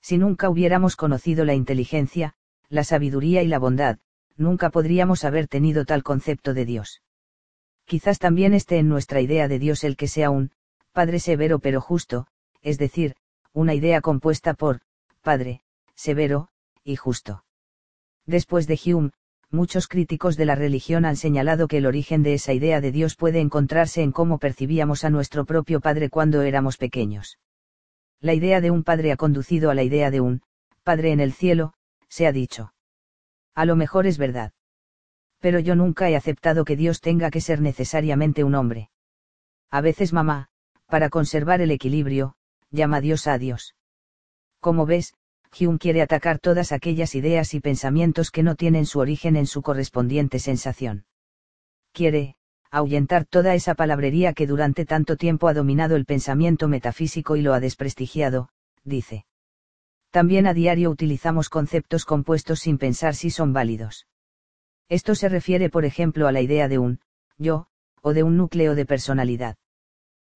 Si 0.00 0.16
nunca 0.16 0.48
hubiéramos 0.48 0.94
conocido 0.94 1.44
la 1.44 1.54
inteligencia, 1.54 2.34
la 2.68 2.84
sabiduría 2.84 3.42
y 3.42 3.48
la 3.48 3.58
bondad, 3.58 3.98
nunca 4.36 4.70
podríamos 4.70 5.24
haber 5.24 5.48
tenido 5.48 5.84
tal 5.84 6.04
concepto 6.04 6.54
de 6.54 6.64
Dios. 6.64 7.02
Quizás 7.86 8.18
también 8.18 8.52
esté 8.52 8.78
en 8.78 8.88
nuestra 8.88 9.20
idea 9.20 9.46
de 9.46 9.60
Dios 9.60 9.84
el 9.84 9.96
que 9.96 10.08
sea 10.08 10.30
un, 10.30 10.50
Padre 10.92 11.20
severo 11.20 11.60
pero 11.60 11.80
justo, 11.80 12.26
es 12.62 12.78
decir, 12.78 13.14
una 13.52 13.74
idea 13.74 14.00
compuesta 14.00 14.54
por, 14.54 14.80
Padre, 15.22 15.62
severo, 15.94 16.48
y 16.82 16.96
justo. 16.96 17.44
Después 18.26 18.66
de 18.66 18.78
Hume, 18.84 19.12
muchos 19.50 19.86
críticos 19.86 20.36
de 20.36 20.46
la 20.46 20.56
religión 20.56 21.04
han 21.04 21.16
señalado 21.16 21.68
que 21.68 21.78
el 21.78 21.86
origen 21.86 22.24
de 22.24 22.34
esa 22.34 22.52
idea 22.52 22.80
de 22.80 22.90
Dios 22.90 23.14
puede 23.14 23.40
encontrarse 23.40 24.02
en 24.02 24.10
cómo 24.10 24.38
percibíamos 24.38 25.04
a 25.04 25.10
nuestro 25.10 25.44
propio 25.44 25.80
Padre 25.80 26.10
cuando 26.10 26.42
éramos 26.42 26.76
pequeños. 26.76 27.38
La 28.20 28.34
idea 28.34 28.60
de 28.60 28.72
un 28.72 28.82
Padre 28.82 29.12
ha 29.12 29.16
conducido 29.16 29.70
a 29.70 29.74
la 29.74 29.84
idea 29.84 30.10
de 30.10 30.20
un, 30.20 30.42
Padre 30.82 31.12
en 31.12 31.20
el 31.20 31.32
cielo, 31.32 31.74
se 32.08 32.26
ha 32.26 32.32
dicho. 32.32 32.72
A 33.54 33.64
lo 33.64 33.76
mejor 33.76 34.06
es 34.06 34.18
verdad. 34.18 34.52
Pero 35.46 35.60
yo 35.60 35.76
nunca 35.76 36.10
he 36.10 36.16
aceptado 36.16 36.64
que 36.64 36.74
Dios 36.74 37.00
tenga 37.00 37.30
que 37.30 37.40
ser 37.40 37.60
necesariamente 37.60 38.42
un 38.42 38.56
hombre. 38.56 38.90
A 39.70 39.80
veces 39.80 40.12
mamá, 40.12 40.48
para 40.88 41.08
conservar 41.08 41.60
el 41.60 41.70
equilibrio, 41.70 42.34
llama 42.72 43.00
Dios 43.00 43.28
a 43.28 43.38
Dios. 43.38 43.76
Como 44.58 44.86
ves, 44.86 45.14
Hume 45.56 45.78
quiere 45.78 46.02
atacar 46.02 46.40
todas 46.40 46.72
aquellas 46.72 47.14
ideas 47.14 47.54
y 47.54 47.60
pensamientos 47.60 48.32
que 48.32 48.42
no 48.42 48.56
tienen 48.56 48.86
su 48.86 48.98
origen 48.98 49.36
en 49.36 49.46
su 49.46 49.62
correspondiente 49.62 50.40
sensación. 50.40 51.04
Quiere, 51.92 52.34
ahuyentar 52.72 53.24
toda 53.24 53.54
esa 53.54 53.76
palabrería 53.76 54.32
que 54.32 54.48
durante 54.48 54.84
tanto 54.84 55.16
tiempo 55.16 55.46
ha 55.46 55.54
dominado 55.54 55.94
el 55.94 56.06
pensamiento 56.06 56.66
metafísico 56.66 57.36
y 57.36 57.42
lo 57.42 57.54
ha 57.54 57.60
desprestigiado, 57.60 58.48
dice. 58.82 59.26
También 60.10 60.48
a 60.48 60.54
diario 60.54 60.90
utilizamos 60.90 61.48
conceptos 61.48 62.04
compuestos 62.04 62.58
sin 62.58 62.78
pensar 62.78 63.14
si 63.14 63.30
son 63.30 63.52
válidos. 63.52 64.08
Esto 64.88 65.14
se 65.14 65.28
refiere 65.28 65.68
por 65.70 65.84
ejemplo 65.84 66.28
a 66.28 66.32
la 66.32 66.40
idea 66.40 66.68
de 66.68 66.78
un 66.78 67.00
yo, 67.38 67.66
o 68.02 68.12
de 68.12 68.22
un 68.22 68.36
núcleo 68.36 68.74
de 68.74 68.86
personalidad. 68.86 69.56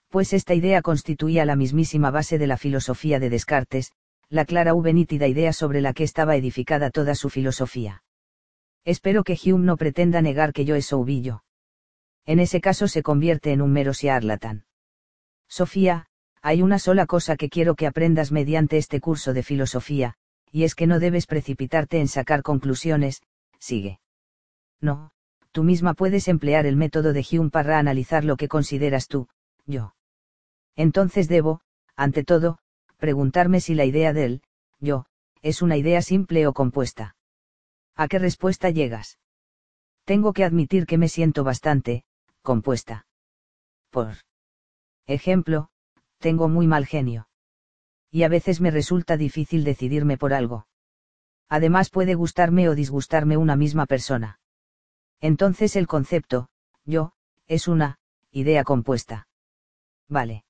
Pues 0.08 0.32
esta 0.32 0.54
idea 0.54 0.82
constituía 0.82 1.44
la 1.44 1.54
mismísima 1.54 2.10
base 2.10 2.36
de 2.36 2.48
la 2.48 2.56
filosofía 2.56 3.20
de 3.20 3.30
Descartes, 3.30 3.92
la 4.28 4.44
clara 4.44 4.74
v 4.74 4.92
nítida 4.92 5.28
idea 5.28 5.52
sobre 5.52 5.80
la 5.80 5.92
que 5.92 6.04
estaba 6.04 6.36
edificada 6.36 6.90
toda 6.90 7.14
su 7.14 7.30
filosofía. 7.30 8.02
Espero 8.84 9.22
que 9.22 9.38
Hume 9.42 9.64
no 9.64 9.76
pretenda 9.76 10.20
negar 10.20 10.52
que 10.52 10.64
yo 10.64 10.74
es 10.74 10.92
Ouvillo. 10.92 11.44
En 12.26 12.40
ese 12.40 12.60
caso 12.60 12.88
se 12.88 13.02
convierte 13.02 13.52
en 13.52 13.62
un 13.62 13.72
mero 13.72 13.94
siarlatán. 13.94 14.64
Sofía, 15.48 16.06
hay 16.42 16.62
una 16.62 16.78
sola 16.78 17.06
cosa 17.06 17.36
que 17.36 17.48
quiero 17.48 17.74
que 17.74 17.86
aprendas 17.86 18.32
mediante 18.32 18.78
este 18.78 19.00
curso 19.00 19.32
de 19.32 19.42
filosofía, 19.42 20.14
y 20.50 20.64
es 20.64 20.74
que 20.74 20.86
no 20.86 20.98
debes 20.98 21.26
precipitarte 21.26 22.00
en 22.00 22.08
sacar 22.08 22.42
conclusiones, 22.42 23.22
sigue. 23.58 24.00
No, 24.80 25.12
tú 25.52 25.62
misma 25.62 25.94
puedes 25.94 26.28
emplear 26.28 26.66
el 26.66 26.76
método 26.76 27.12
de 27.12 27.26
Hume 27.30 27.50
para 27.50 27.78
analizar 27.78 28.24
lo 28.24 28.36
que 28.36 28.48
consideras 28.48 29.08
tú, 29.08 29.28
yo. 29.66 29.94
Entonces 30.76 31.28
debo, 31.28 31.60
ante 31.96 32.24
todo, 32.24 32.58
preguntarme 32.96 33.60
si 33.60 33.74
la 33.74 33.84
idea 33.84 34.12
del, 34.12 34.42
yo, 34.78 35.06
es 35.42 35.62
una 35.62 35.76
idea 35.76 36.02
simple 36.02 36.46
o 36.46 36.52
compuesta. 36.52 37.16
¿A 37.94 38.08
qué 38.08 38.18
respuesta 38.18 38.70
llegas? 38.70 39.18
Tengo 40.04 40.32
que 40.32 40.44
admitir 40.44 40.86
que 40.86 40.98
me 40.98 41.08
siento 41.08 41.44
bastante, 41.44 42.04
compuesta. 42.42 43.06
Por 43.90 44.14
ejemplo, 45.06 45.68
tengo 46.18 46.48
muy 46.48 46.66
mal 46.66 46.86
genio. 46.86 47.28
Y 48.10 48.24
a 48.24 48.28
veces 48.28 48.60
me 48.60 48.70
resulta 48.70 49.16
difícil 49.16 49.62
decidirme 49.64 50.16
por 50.16 50.32
algo. 50.32 50.66
Además 51.48 51.90
puede 51.90 52.14
gustarme 52.14 52.68
o 52.68 52.74
disgustarme 52.74 53.36
una 53.36 53.56
misma 53.56 53.86
persona. 53.86 54.39
Entonces 55.20 55.76
el 55.76 55.86
concepto, 55.86 56.48
yo, 56.84 57.12
es 57.46 57.68
una, 57.68 57.98
idea 58.30 58.64
compuesta. 58.64 59.28
Vale. 60.08 60.44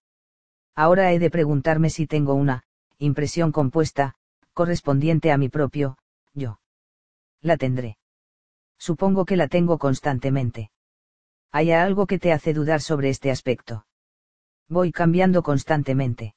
Ahora 0.75 1.13
he 1.13 1.19
de 1.19 1.31
preguntarme 1.31 1.91
si 1.91 2.07
tengo 2.07 2.35
una, 2.35 2.65
impresión 2.99 3.53
compuesta, 3.53 4.15
correspondiente 4.53 5.33
a 5.33 5.39
mi 5.39 5.49
propio, 5.49 5.99
yo. 6.35 6.61
La 7.41 7.57
tendré. 7.57 7.99
Supongo 8.79 9.25
que 9.25 9.37
la 9.37 9.49
tengo 9.49 9.79
constantemente. 9.79 10.71
¿Hay 11.51 11.73
algo 11.73 12.07
que 12.07 12.19
te 12.19 12.33
hace 12.33 12.55
dudar 12.55 12.81
sobre 12.81 13.09
este 13.09 13.31
aspecto? 13.31 13.87
Voy 14.69 14.93
cambiando 14.93 15.43
constantemente. 15.43 16.35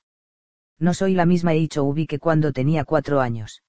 No 0.80 0.94
soy 0.94 1.14
la 1.14 1.26
misma 1.26 1.52
Ubi 1.54 2.08
que 2.08 2.20
cuando 2.20 2.52
tenía 2.52 2.84
cuatro 2.84 3.22
años. 3.22 3.64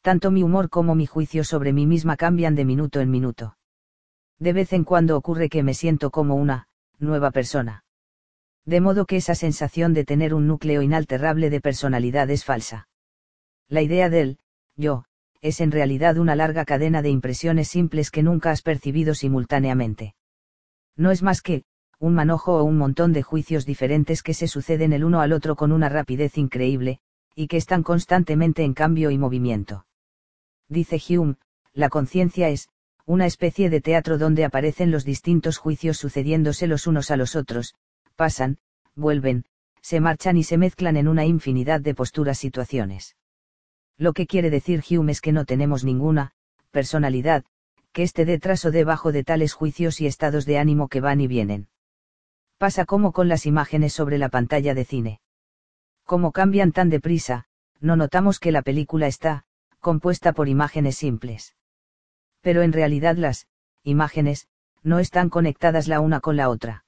Tanto 0.00 0.30
mi 0.30 0.42
humor 0.42 0.68
como 0.70 0.94
mi 0.94 1.06
juicio 1.06 1.44
sobre 1.44 1.72
mí 1.72 1.86
misma 1.86 2.16
cambian 2.16 2.54
de 2.54 2.64
minuto 2.64 3.00
en 3.00 3.10
minuto. 3.10 3.56
De 4.38 4.52
vez 4.52 4.72
en 4.72 4.84
cuando 4.84 5.16
ocurre 5.16 5.48
que 5.48 5.62
me 5.62 5.74
siento 5.74 6.10
como 6.10 6.34
una, 6.34 6.68
nueva 6.98 7.30
persona. 7.30 7.84
De 8.64 8.80
modo 8.80 9.06
que 9.06 9.16
esa 9.16 9.34
sensación 9.34 9.94
de 9.94 10.04
tener 10.04 10.34
un 10.34 10.46
núcleo 10.46 10.82
inalterable 10.82 11.50
de 11.50 11.60
personalidad 11.60 12.28
es 12.30 12.44
falsa. 12.44 12.88
La 13.68 13.82
idea 13.82 14.10
del, 14.10 14.38
yo, 14.76 15.04
es 15.40 15.60
en 15.60 15.70
realidad 15.70 16.18
una 16.18 16.34
larga 16.34 16.64
cadena 16.64 17.02
de 17.02 17.10
impresiones 17.10 17.68
simples 17.68 18.10
que 18.10 18.22
nunca 18.22 18.50
has 18.50 18.62
percibido 18.62 19.14
simultáneamente. 19.14 20.14
No 20.96 21.10
es 21.10 21.22
más 21.22 21.42
que, 21.42 21.64
un 21.98 22.14
manojo 22.14 22.58
o 22.58 22.64
un 22.64 22.76
montón 22.76 23.12
de 23.12 23.22
juicios 23.22 23.64
diferentes 23.64 24.22
que 24.22 24.34
se 24.34 24.48
suceden 24.48 24.92
el 24.92 25.04
uno 25.04 25.20
al 25.20 25.32
otro 25.32 25.56
con 25.56 25.72
una 25.72 25.88
rapidez 25.88 26.36
increíble, 26.36 27.00
y 27.34 27.48
que 27.48 27.56
están 27.56 27.82
constantemente 27.82 28.64
en 28.64 28.74
cambio 28.74 29.10
y 29.10 29.18
movimiento. 29.18 29.86
Dice 30.68 31.00
Hume, 31.08 31.36
la 31.72 31.88
conciencia 31.88 32.48
es, 32.48 32.68
una 33.06 33.26
especie 33.26 33.70
de 33.70 33.80
teatro 33.80 34.18
donde 34.18 34.44
aparecen 34.44 34.90
los 34.90 35.04
distintos 35.04 35.58
juicios 35.58 35.96
sucediéndose 35.96 36.66
los 36.66 36.88
unos 36.88 37.12
a 37.12 37.16
los 37.16 37.36
otros, 37.36 37.76
pasan, 38.16 38.58
vuelven, 38.96 39.44
se 39.80 40.00
marchan 40.00 40.36
y 40.36 40.42
se 40.42 40.58
mezclan 40.58 40.96
en 40.96 41.06
una 41.06 41.24
infinidad 41.24 41.80
de 41.80 41.94
posturas 41.94 42.36
situaciones. 42.36 43.14
Lo 43.96 44.12
que 44.12 44.26
quiere 44.26 44.50
decir 44.50 44.82
Hume 44.90 45.12
es 45.12 45.20
que 45.20 45.30
no 45.30 45.44
tenemos 45.44 45.84
ninguna, 45.84 46.32
personalidad, 46.72 47.44
que 47.92 48.02
esté 48.02 48.24
detrás 48.24 48.64
o 48.64 48.72
debajo 48.72 49.12
de 49.12 49.22
tales 49.22 49.52
juicios 49.52 50.00
y 50.00 50.06
estados 50.06 50.44
de 50.44 50.58
ánimo 50.58 50.88
que 50.88 51.00
van 51.00 51.20
y 51.20 51.28
vienen. 51.28 51.68
Pasa 52.58 52.86
como 52.86 53.12
con 53.12 53.28
las 53.28 53.46
imágenes 53.46 53.92
sobre 53.92 54.18
la 54.18 54.30
pantalla 54.30 54.74
de 54.74 54.84
cine. 54.84 55.20
Como 56.04 56.32
cambian 56.32 56.72
tan 56.72 56.90
deprisa, 56.90 57.44
no 57.80 57.94
notamos 57.94 58.40
que 58.40 58.50
la 58.50 58.62
película 58.62 59.06
está, 59.06 59.44
compuesta 59.78 60.32
por 60.32 60.48
imágenes 60.48 60.96
simples 60.96 61.55
pero 62.46 62.62
en 62.62 62.72
realidad 62.72 63.16
las, 63.16 63.48
imágenes, 63.82 64.46
no 64.84 65.00
están 65.00 65.30
conectadas 65.30 65.88
la 65.88 65.98
una 65.98 66.20
con 66.20 66.36
la 66.36 66.48
otra. 66.48 66.84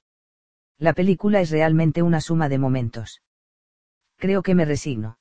La 0.77 0.93
película 0.93 1.41
es 1.41 1.49
realmente 1.49 2.01
una 2.01 2.21
suma 2.21 2.47
de 2.47 2.57
momentos. 2.57 3.21
Creo 4.15 4.41
que 4.41 4.55
me 4.55 4.63
resigno. 4.63 5.19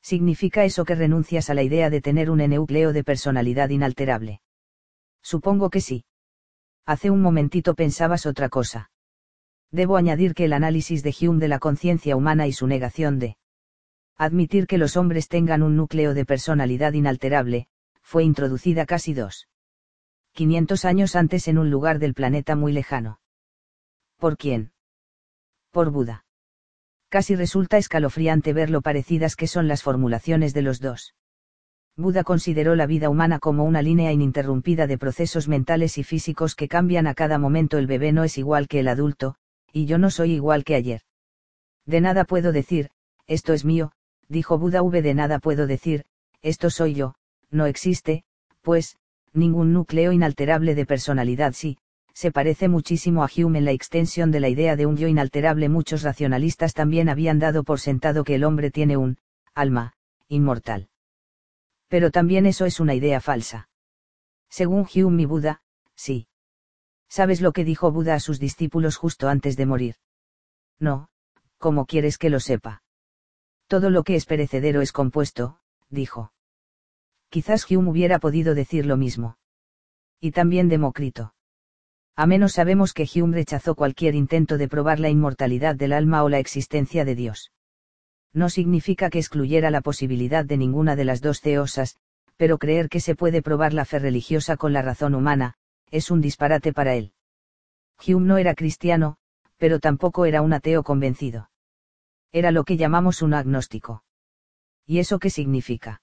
¿Significa 0.00 0.64
eso 0.64 0.86
que 0.86 0.94
renuncias 0.94 1.50
a 1.50 1.54
la 1.54 1.62
idea 1.62 1.90
de 1.90 2.00
tener 2.00 2.30
un 2.30 2.38
núcleo 2.38 2.94
de 2.94 3.04
personalidad 3.04 3.68
inalterable? 3.68 4.40
Supongo 5.20 5.68
que 5.68 5.82
sí. 5.82 6.06
Hace 6.86 7.10
un 7.10 7.20
momentito 7.20 7.74
pensabas 7.74 8.24
otra 8.24 8.48
cosa. 8.48 8.90
Debo 9.70 9.98
añadir 9.98 10.32
que 10.32 10.46
el 10.46 10.54
análisis 10.54 11.02
de 11.02 11.14
Hume 11.20 11.38
de 11.38 11.48
la 11.48 11.58
conciencia 11.58 12.16
humana 12.16 12.46
y 12.46 12.54
su 12.54 12.66
negación 12.66 13.18
de 13.18 13.36
admitir 14.16 14.66
que 14.66 14.78
los 14.78 14.96
hombres 14.96 15.28
tengan 15.28 15.62
un 15.62 15.76
núcleo 15.76 16.14
de 16.14 16.24
personalidad 16.24 16.94
inalterable, 16.94 17.68
fue 18.10 18.24
introducida 18.24 18.86
casi 18.86 19.14
dos 19.14 19.46
500 20.32 20.84
años 20.84 21.14
antes 21.14 21.46
en 21.46 21.58
un 21.58 21.70
lugar 21.70 22.00
del 22.00 22.12
planeta 22.12 22.56
muy 22.56 22.72
lejano. 22.72 23.20
¿Por 24.18 24.36
quién? 24.36 24.72
Por 25.70 25.92
Buda. 25.92 26.24
Casi 27.08 27.36
resulta 27.36 27.78
escalofriante 27.78 28.52
ver 28.52 28.68
lo 28.68 28.82
parecidas 28.82 29.36
que 29.36 29.46
son 29.46 29.68
las 29.68 29.84
formulaciones 29.84 30.54
de 30.54 30.62
los 30.62 30.80
dos. 30.80 31.14
Buda 31.96 32.24
consideró 32.24 32.74
la 32.74 32.86
vida 32.86 33.10
humana 33.10 33.38
como 33.38 33.62
una 33.62 33.80
línea 33.80 34.10
ininterrumpida 34.10 34.88
de 34.88 34.98
procesos 34.98 35.46
mentales 35.46 35.96
y 35.96 36.02
físicos 36.02 36.56
que 36.56 36.66
cambian 36.66 37.06
a 37.06 37.14
cada 37.14 37.38
momento. 37.38 37.78
El 37.78 37.86
bebé 37.86 38.10
no 38.10 38.24
es 38.24 38.38
igual 38.38 38.66
que 38.66 38.80
el 38.80 38.88
adulto, 38.88 39.36
y 39.72 39.86
yo 39.86 39.98
no 39.98 40.10
soy 40.10 40.32
igual 40.32 40.64
que 40.64 40.74
ayer. 40.74 41.02
De 41.86 42.00
nada 42.00 42.24
puedo 42.24 42.50
decir, 42.50 42.90
esto 43.28 43.52
es 43.52 43.64
mío, 43.64 43.92
dijo 44.26 44.58
Buda 44.58 44.82
V. 44.82 45.00
De 45.00 45.14
nada 45.14 45.38
puedo 45.38 45.68
decir, 45.68 46.06
esto 46.42 46.70
soy 46.70 46.94
yo, 46.94 47.14
no 47.50 47.66
existe, 47.66 48.24
pues, 48.62 48.96
ningún 49.32 49.72
núcleo 49.72 50.12
inalterable 50.12 50.74
de 50.74 50.86
personalidad 50.86 51.52
sí, 51.52 51.78
se 52.12 52.32
parece 52.32 52.68
muchísimo 52.68 53.24
a 53.24 53.30
Hume 53.34 53.60
en 53.60 53.64
la 53.64 53.70
extensión 53.70 54.30
de 54.30 54.40
la 54.40 54.48
idea 54.48 54.76
de 54.76 54.86
un 54.86 54.96
yo 54.96 55.08
inalterable. 55.08 55.68
Muchos 55.68 56.02
racionalistas 56.02 56.74
también 56.74 57.08
habían 57.08 57.38
dado 57.38 57.64
por 57.64 57.80
sentado 57.80 58.24
que 58.24 58.34
el 58.34 58.44
hombre 58.44 58.70
tiene 58.70 58.96
un, 58.96 59.18
alma, 59.54 59.94
inmortal. 60.28 60.88
Pero 61.88 62.10
también 62.10 62.46
eso 62.46 62.66
es 62.66 62.78
una 62.80 62.94
idea 62.94 63.20
falsa. 63.20 63.68
Según 64.48 64.86
Hume 64.94 65.22
y 65.22 65.26
Buda, 65.26 65.62
sí. 65.94 66.26
¿Sabes 67.08 67.40
lo 67.40 67.52
que 67.52 67.64
dijo 67.64 67.90
Buda 67.90 68.14
a 68.14 68.20
sus 68.20 68.38
discípulos 68.38 68.96
justo 68.96 69.28
antes 69.28 69.56
de 69.56 69.66
morir? 69.66 69.94
No, 70.78 71.08
¿cómo 71.58 71.86
quieres 71.86 72.18
que 72.18 72.30
lo 72.30 72.40
sepa? 72.40 72.82
Todo 73.66 73.90
lo 73.90 74.02
que 74.02 74.16
es 74.16 74.26
perecedero 74.26 74.80
es 74.80 74.92
compuesto, 74.92 75.58
dijo 75.88 76.32
quizás 77.30 77.70
Hume 77.70 77.88
hubiera 77.88 78.18
podido 78.18 78.54
decir 78.54 78.84
lo 78.84 78.96
mismo. 78.96 79.38
Y 80.20 80.32
también 80.32 80.68
Demócrito. 80.68 81.34
A 82.16 82.26
menos 82.26 82.52
sabemos 82.52 82.92
que 82.92 83.08
Hume 83.14 83.36
rechazó 83.36 83.74
cualquier 83.74 84.14
intento 84.14 84.58
de 84.58 84.68
probar 84.68 85.00
la 85.00 85.08
inmortalidad 85.08 85.76
del 85.76 85.94
alma 85.94 86.22
o 86.22 86.28
la 86.28 86.38
existencia 86.38 87.04
de 87.04 87.14
Dios. 87.14 87.52
No 88.34 88.50
significa 88.50 89.08
que 89.08 89.18
excluyera 89.18 89.70
la 89.70 89.80
posibilidad 89.80 90.44
de 90.44 90.56
ninguna 90.56 90.96
de 90.96 91.04
las 91.04 91.22
dos 91.22 91.40
teosas, 91.40 91.96
pero 92.36 92.58
creer 92.58 92.88
que 92.88 93.00
se 93.00 93.14
puede 93.14 93.42
probar 93.42 93.72
la 93.72 93.84
fe 93.84 93.98
religiosa 93.98 94.56
con 94.56 94.72
la 94.72 94.82
razón 94.82 95.14
humana, 95.14 95.54
es 95.90 96.10
un 96.10 96.20
disparate 96.20 96.72
para 96.72 96.94
él. 96.94 97.12
Hume 98.06 98.26
no 98.26 98.38
era 98.38 98.54
cristiano, 98.54 99.16
pero 99.56 99.78
tampoco 99.78 100.26
era 100.26 100.42
un 100.42 100.52
ateo 100.52 100.82
convencido. 100.82 101.50
Era 102.32 102.50
lo 102.50 102.64
que 102.64 102.76
llamamos 102.76 103.22
un 103.22 103.34
agnóstico. 103.34 104.04
¿Y 104.86 104.98
eso 104.98 105.18
qué 105.18 105.30
significa? 105.30 106.02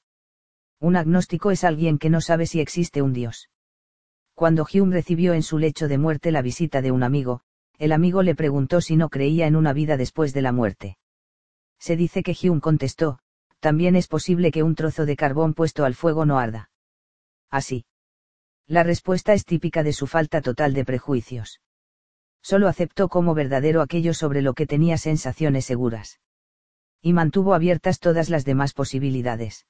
Un 0.80 0.96
agnóstico 0.96 1.50
es 1.50 1.64
alguien 1.64 1.98
que 1.98 2.10
no 2.10 2.22
sabe 2.22 2.46
si 2.46 2.60
existe 2.60 3.02
un 3.02 3.14
Dios. 3.14 3.50
Cuando 4.36 4.68
Hume 4.72 4.94
recibió 4.94 5.34
en 5.34 5.42
su 5.42 5.58
lecho 5.58 5.88
de 5.88 5.98
muerte 5.98 6.32
la 6.32 6.44
visita 6.44 6.84
de 6.84 6.92
un 6.92 7.02
amigo, 7.02 7.42
el 7.80 7.92
amigo 7.92 8.22
le 8.22 8.36
preguntó 8.36 8.82
si 8.82 8.96
no 8.96 9.10
creía 9.10 9.48
en 9.48 9.56
una 9.56 9.74
vida 9.74 9.98
después 9.98 10.34
de 10.34 10.44
la 10.44 10.52
muerte. 10.52 10.98
Se 11.80 11.96
dice 11.96 12.22
que 12.22 12.36
Hume 12.40 12.62
contestó, 12.62 13.20
también 13.60 13.96
es 13.96 14.08
posible 14.08 14.52
que 14.52 14.62
un 14.62 14.76
trozo 14.76 15.08
de 15.08 15.16
carbón 15.16 15.56
puesto 15.56 15.84
al 15.84 15.96
fuego 15.96 16.26
no 16.26 16.38
arda. 16.38 16.70
Así. 17.50 17.86
La 18.68 18.84
respuesta 18.84 19.34
es 19.34 19.46
típica 19.46 19.82
de 19.82 19.94
su 19.94 20.06
falta 20.06 20.42
total 20.42 20.76
de 20.76 20.86
prejuicios. 20.86 21.62
Solo 22.44 22.68
aceptó 22.68 23.10
como 23.10 23.34
verdadero 23.34 23.82
aquello 23.82 24.14
sobre 24.14 24.44
lo 24.44 24.54
que 24.54 24.68
tenía 24.68 24.98
sensaciones 24.98 25.66
seguras. 25.66 26.20
Y 27.02 27.14
mantuvo 27.14 27.56
abiertas 27.56 28.00
todas 28.00 28.30
las 28.30 28.46
demás 28.46 28.74
posibilidades 28.74 29.66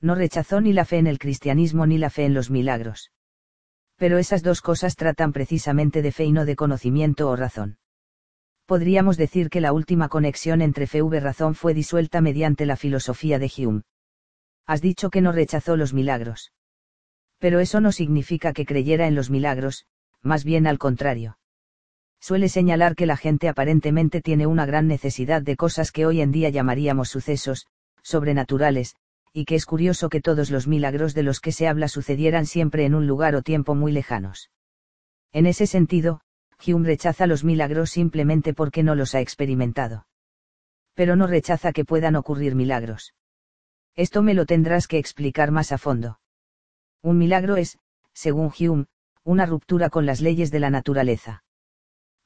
no 0.00 0.14
rechazó 0.14 0.60
ni 0.60 0.72
la 0.72 0.84
fe 0.84 0.98
en 0.98 1.06
el 1.06 1.18
cristianismo 1.18 1.86
ni 1.86 1.98
la 1.98 2.10
fe 2.10 2.24
en 2.24 2.34
los 2.34 2.50
milagros. 2.50 3.10
Pero 3.96 4.18
esas 4.18 4.42
dos 4.42 4.62
cosas 4.62 4.96
tratan 4.96 5.32
precisamente 5.32 6.00
de 6.02 6.12
fe 6.12 6.24
y 6.24 6.32
no 6.32 6.44
de 6.44 6.56
conocimiento 6.56 7.28
o 7.28 7.36
razón. 7.36 7.78
Podríamos 8.64 9.16
decir 9.16 9.50
que 9.50 9.60
la 9.60 9.72
última 9.72 10.08
conexión 10.08 10.62
entre 10.62 10.86
fe 10.86 10.98
y 10.98 11.18
razón 11.18 11.54
fue 11.54 11.74
disuelta 11.74 12.20
mediante 12.20 12.66
la 12.66 12.76
filosofía 12.76 13.38
de 13.38 13.50
Hume. 13.58 13.82
Has 14.66 14.80
dicho 14.80 15.10
que 15.10 15.20
no 15.20 15.32
rechazó 15.32 15.76
los 15.76 15.92
milagros. 15.92 16.52
Pero 17.38 17.58
eso 17.58 17.80
no 17.80 17.90
significa 17.90 18.52
que 18.52 18.64
creyera 18.64 19.06
en 19.08 19.14
los 19.14 19.28
milagros, 19.28 19.86
más 20.22 20.44
bien 20.44 20.66
al 20.66 20.78
contrario. 20.78 21.38
Suele 22.20 22.48
señalar 22.48 22.94
que 22.94 23.06
la 23.06 23.16
gente 23.16 23.48
aparentemente 23.48 24.20
tiene 24.20 24.46
una 24.46 24.66
gran 24.66 24.86
necesidad 24.86 25.42
de 25.42 25.56
cosas 25.56 25.90
que 25.90 26.06
hoy 26.06 26.20
en 26.20 26.30
día 26.30 26.50
llamaríamos 26.50 27.08
sucesos, 27.08 27.66
sobrenaturales, 28.02 28.94
y 29.32 29.44
que 29.44 29.54
es 29.54 29.64
curioso 29.64 30.08
que 30.08 30.20
todos 30.20 30.50
los 30.50 30.66
milagros 30.66 31.14
de 31.14 31.22
los 31.22 31.40
que 31.40 31.52
se 31.52 31.68
habla 31.68 31.88
sucedieran 31.88 32.46
siempre 32.46 32.84
en 32.84 32.94
un 32.94 33.06
lugar 33.06 33.36
o 33.36 33.42
tiempo 33.42 33.74
muy 33.74 33.92
lejanos. 33.92 34.50
En 35.32 35.46
ese 35.46 35.66
sentido, 35.66 36.20
Hume 36.66 36.86
rechaza 36.86 37.26
los 37.26 37.44
milagros 37.44 37.90
simplemente 37.90 38.52
porque 38.54 38.82
no 38.82 38.94
los 38.94 39.14
ha 39.14 39.20
experimentado. 39.20 40.06
Pero 40.94 41.16
no 41.16 41.26
rechaza 41.26 41.72
que 41.72 41.84
puedan 41.84 42.16
ocurrir 42.16 42.54
milagros. 42.54 43.14
Esto 43.94 44.22
me 44.22 44.34
lo 44.34 44.46
tendrás 44.46 44.88
que 44.88 44.98
explicar 44.98 45.52
más 45.52 45.72
a 45.72 45.78
fondo. 45.78 46.20
Un 47.02 47.16
milagro 47.16 47.56
es, 47.56 47.78
según 48.12 48.52
Hume, 48.58 48.86
una 49.22 49.46
ruptura 49.46 49.90
con 49.90 50.06
las 50.06 50.20
leyes 50.20 50.50
de 50.50 50.60
la 50.60 50.70
naturaleza. 50.70 51.44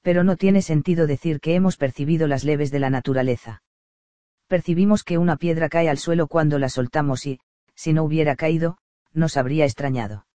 Pero 0.00 0.24
no 0.24 0.36
tiene 0.36 0.62
sentido 0.62 1.06
decir 1.06 1.40
que 1.40 1.54
hemos 1.54 1.76
percibido 1.76 2.26
las 2.26 2.44
leves 2.44 2.70
de 2.70 2.78
la 2.78 2.90
naturaleza 2.90 3.62
percibimos 4.46 5.04
que 5.04 5.18
una 5.18 5.36
piedra 5.36 5.68
cae 5.68 5.88
al 5.88 5.98
suelo 5.98 6.26
cuando 6.26 6.58
la 6.58 6.68
soltamos 6.68 7.26
y, 7.26 7.40
si 7.74 7.92
no 7.92 8.04
hubiera 8.04 8.36
caído, 8.36 8.78
nos 9.12 9.36
habría 9.36 9.64
extrañado. 9.64 10.26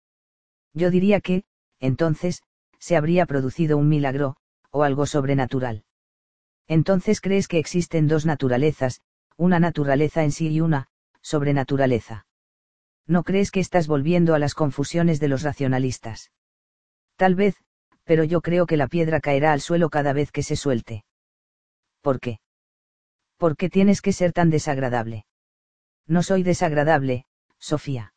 Yo 0.74 0.91
diría 0.91 1.22
que, 1.22 1.43
entonces, 1.80 2.43
se 2.80 2.95
habría 2.95 3.26
producido 3.26 3.78
un 3.78 3.89
milagro, 3.89 4.36
o 4.72 4.84
algo 4.84 5.05
sobrenatural. 5.05 5.84
Entonces 6.68 7.22
crees 7.22 7.47
que 7.47 7.60
existen 7.60 8.07
dos 8.07 8.26
naturalezas, 8.26 9.01
una 9.38 9.60
naturaleza 9.60 10.24
en 10.24 10.32
sí 10.32 10.49
y 10.49 10.62
una, 10.62 10.88
sobrenaturaleza. 11.22 12.26
¿No 13.07 13.24
crees 13.24 13.51
que 13.51 13.60
estás 13.60 13.88
volviendo 13.88 14.36
a 14.36 14.39
las 14.39 14.53
confusiones 14.53 15.20
de 15.20 15.30
los 15.30 15.41
racionalistas? 15.41 16.32
Tal 17.16 17.36
vez, 17.36 17.55
pero 18.03 18.24
yo 18.24 18.41
creo 18.41 18.66
que 18.66 18.78
la 18.78 18.88
piedra 18.88 19.20
caerá 19.20 19.51
al 19.51 19.62
suelo 19.62 19.89
cada 19.89 20.14
vez 20.14 20.32
que 20.32 20.43
se 20.43 20.55
suelte. 20.55 21.03
¿Por 22.01 22.20
qué? 22.20 22.39
¿Por 23.40 23.56
qué 23.56 23.70
tienes 23.70 24.02
que 24.02 24.12
ser 24.12 24.34
tan 24.34 24.50
desagradable? 24.50 25.26
No 26.06 26.24
soy 26.24 26.44
desagradable, 26.44 27.24
Sofía. 27.58 28.14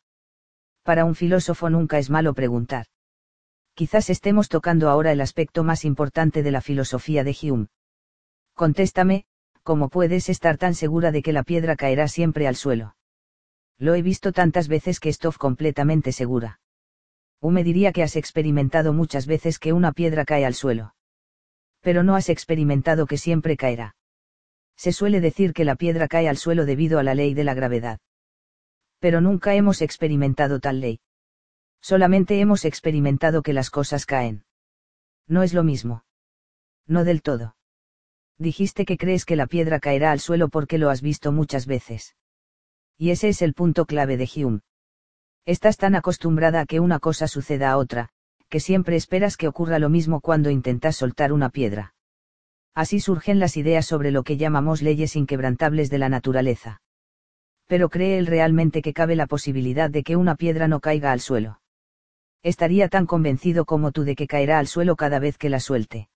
Para 0.83 1.05
un 1.05 1.15
filósofo 1.15 1.69
nunca 1.69 1.97
es 1.97 2.09
malo 2.09 2.33
preguntar. 2.33 2.87
Quizás 3.73 4.09
estemos 4.09 4.49
tocando 4.49 4.89
ahora 4.89 5.13
el 5.13 5.21
aspecto 5.21 5.63
más 5.63 5.85
importante 5.85 6.43
de 6.43 6.51
la 6.51 6.59
filosofía 6.59 7.23
de 7.23 7.37
Hume. 7.41 7.67
Contéstame, 8.53 9.23
¿cómo 9.63 9.87
puedes 9.87 10.27
estar 10.27 10.57
tan 10.57 10.75
segura 10.75 11.13
de 11.13 11.21
que 11.21 11.31
la 11.31 11.43
piedra 11.43 11.77
caerá 11.77 12.09
siempre 12.09 12.45
al 12.45 12.57
suelo? 12.57 12.97
Lo 13.77 13.95
he 13.95 14.01
visto 14.01 14.33
tantas 14.33 14.67
veces 14.67 14.99
que 14.99 15.07
estoy 15.07 15.31
completamente 15.31 16.11
segura. 16.11 16.59
Hume 17.39 17.63
diría 17.63 17.93
que 17.93 18.03
has 18.03 18.17
experimentado 18.17 18.91
muchas 18.91 19.25
veces 19.25 19.57
que 19.57 19.71
una 19.71 19.93
piedra 19.93 20.25
cae 20.25 20.45
al 20.45 20.53
suelo. 20.53 20.95
Pero 21.79 22.03
no 22.03 22.15
has 22.15 22.27
experimentado 22.27 23.07
que 23.07 23.17
siempre 23.17 23.55
caerá. 23.55 23.95
Se 24.75 24.91
suele 24.91 25.21
decir 25.21 25.53
que 25.53 25.65
la 25.65 25.75
piedra 25.75 26.07
cae 26.07 26.27
al 26.27 26.37
suelo 26.37 26.65
debido 26.65 26.99
a 26.99 27.03
la 27.03 27.15
ley 27.15 27.33
de 27.33 27.43
la 27.43 27.53
gravedad. 27.53 27.99
Pero 28.99 29.21
nunca 29.21 29.55
hemos 29.55 29.81
experimentado 29.81 30.59
tal 30.59 30.79
ley. 30.79 30.99
Solamente 31.81 32.39
hemos 32.39 32.65
experimentado 32.65 33.41
que 33.41 33.53
las 33.53 33.69
cosas 33.69 34.05
caen. 34.05 34.45
No 35.27 35.43
es 35.43 35.53
lo 35.53 35.63
mismo. 35.63 36.05
No 36.87 37.03
del 37.03 37.21
todo. 37.21 37.55
Dijiste 38.37 38.85
que 38.85 38.97
crees 38.97 39.25
que 39.25 39.35
la 39.35 39.47
piedra 39.47 39.79
caerá 39.79 40.11
al 40.11 40.19
suelo 40.19 40.49
porque 40.49 40.77
lo 40.77 40.89
has 40.89 41.01
visto 41.01 41.31
muchas 41.31 41.65
veces. 41.65 42.15
Y 42.97 43.11
ese 43.11 43.29
es 43.29 43.41
el 43.41 43.53
punto 43.53 43.85
clave 43.85 44.17
de 44.17 44.29
Hume. 44.35 44.61
Estás 45.45 45.77
tan 45.77 45.95
acostumbrada 45.95 46.61
a 46.61 46.65
que 46.65 46.79
una 46.79 46.99
cosa 46.99 47.27
suceda 47.27 47.71
a 47.71 47.77
otra, 47.77 48.09
que 48.49 48.59
siempre 48.59 48.95
esperas 48.95 49.35
que 49.35 49.47
ocurra 49.47 49.79
lo 49.79 49.89
mismo 49.89 50.21
cuando 50.21 50.49
intentas 50.49 50.95
soltar 50.95 51.33
una 51.33 51.49
piedra. 51.49 51.93
Así 52.75 52.99
surgen 52.99 53.39
las 53.39 53.55
ideas 53.55 53.85
sobre 53.85 54.11
lo 54.11 54.23
que 54.23 54.37
llamamos 54.37 54.81
leyes 54.81 55.15
inquebrantables 55.15 55.89
de 55.89 55.99
la 55.99 56.09
naturaleza. 56.09 56.81
Pero 57.67 57.89
¿cree 57.89 58.17
él 58.17 58.25
realmente 58.25 58.81
que 58.81 58.93
cabe 58.93 59.15
la 59.15 59.27
posibilidad 59.27 59.89
de 59.89 60.03
que 60.03 60.15
una 60.15 60.35
piedra 60.35 60.67
no 60.67 60.79
caiga 60.79 61.11
al 61.11 61.19
suelo? 61.19 61.61
Estaría 62.41 62.89
tan 62.89 63.05
convencido 63.05 63.65
como 63.65 63.91
tú 63.91 64.03
de 64.03 64.15
que 64.15 64.27
caerá 64.27 64.59
al 64.59 64.67
suelo 64.67 64.95
cada 64.95 65.19
vez 65.19 65.37
que 65.37 65.49
la 65.49 65.59
suelte. 65.59 66.09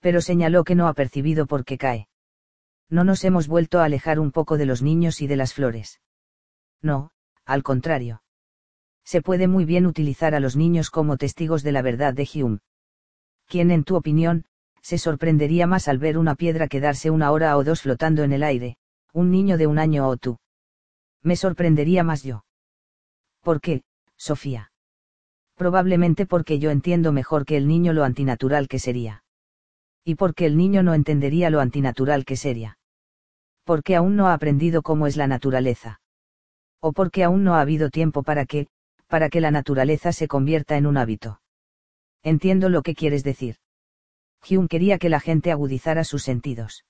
Pero 0.00 0.20
señaló 0.20 0.64
que 0.64 0.74
no 0.74 0.88
ha 0.88 0.94
percibido 0.94 1.46
por 1.46 1.64
qué 1.64 1.78
cae. 1.78 2.08
No 2.90 3.04
nos 3.04 3.24
hemos 3.24 3.48
vuelto 3.48 3.80
a 3.80 3.84
alejar 3.84 4.18
un 4.18 4.32
poco 4.32 4.58
de 4.58 4.66
los 4.66 4.82
niños 4.82 5.20
y 5.20 5.26
de 5.26 5.36
las 5.36 5.54
flores. 5.54 6.00
No, 6.82 7.12
al 7.44 7.62
contrario. 7.62 8.22
Se 9.04 9.22
puede 9.22 9.48
muy 9.48 9.64
bien 9.64 9.86
utilizar 9.86 10.34
a 10.34 10.40
los 10.40 10.54
niños 10.54 10.90
como 10.90 11.16
testigos 11.16 11.62
de 11.62 11.72
la 11.72 11.82
verdad 11.82 12.14
de 12.14 12.28
Hume. 12.34 12.58
¿Quién 13.46 13.70
en 13.70 13.84
tu 13.84 13.96
opinión, 13.96 14.44
se 14.82 14.98
sorprendería 14.98 15.66
más 15.66 15.88
al 15.88 15.98
ver 15.98 16.18
una 16.18 16.34
piedra 16.34 16.68
quedarse 16.68 17.10
una 17.10 17.30
hora 17.30 17.56
o 17.56 17.64
dos 17.64 17.82
flotando 17.82 18.22
en 18.22 18.32
el 18.32 18.42
aire, 18.42 18.76
un 19.12 19.30
niño 19.30 19.58
de 19.58 19.66
un 19.66 19.78
año 19.78 20.08
o 20.08 20.16
tú. 20.16 20.38
Me 21.22 21.36
sorprendería 21.36 22.04
más 22.04 22.22
yo. 22.22 22.44
¿Por 23.42 23.60
qué, 23.60 23.82
Sofía? 24.16 24.70
Probablemente 25.56 26.26
porque 26.26 26.58
yo 26.58 26.70
entiendo 26.70 27.12
mejor 27.12 27.44
que 27.44 27.56
el 27.56 27.66
niño 27.66 27.92
lo 27.92 28.04
antinatural 28.04 28.68
que 28.68 28.78
sería. 28.78 29.24
Y 30.04 30.14
porque 30.14 30.46
el 30.46 30.56
niño 30.56 30.82
no 30.82 30.94
entendería 30.94 31.50
lo 31.50 31.60
antinatural 31.60 32.24
que 32.24 32.36
sería. 32.36 32.78
Porque 33.64 33.96
aún 33.96 34.16
no 34.16 34.28
ha 34.28 34.34
aprendido 34.34 34.82
cómo 34.82 35.06
es 35.06 35.16
la 35.16 35.26
naturaleza. 35.26 36.00
O 36.80 36.92
porque 36.92 37.24
aún 37.24 37.44
no 37.44 37.54
ha 37.54 37.60
habido 37.60 37.90
tiempo 37.90 38.22
para 38.22 38.46
que, 38.46 38.68
para 39.08 39.28
que 39.28 39.40
la 39.40 39.50
naturaleza 39.50 40.12
se 40.12 40.28
convierta 40.28 40.76
en 40.76 40.86
un 40.86 40.96
hábito. 40.96 41.40
Entiendo 42.22 42.68
lo 42.68 42.82
que 42.82 42.94
quieres 42.94 43.24
decir. 43.24 43.56
Hume 44.48 44.68
quería 44.68 44.98
que 44.98 45.08
la 45.08 45.20
gente 45.20 45.50
agudizara 45.50 46.04
sus 46.04 46.22
sentidos. 46.22 46.84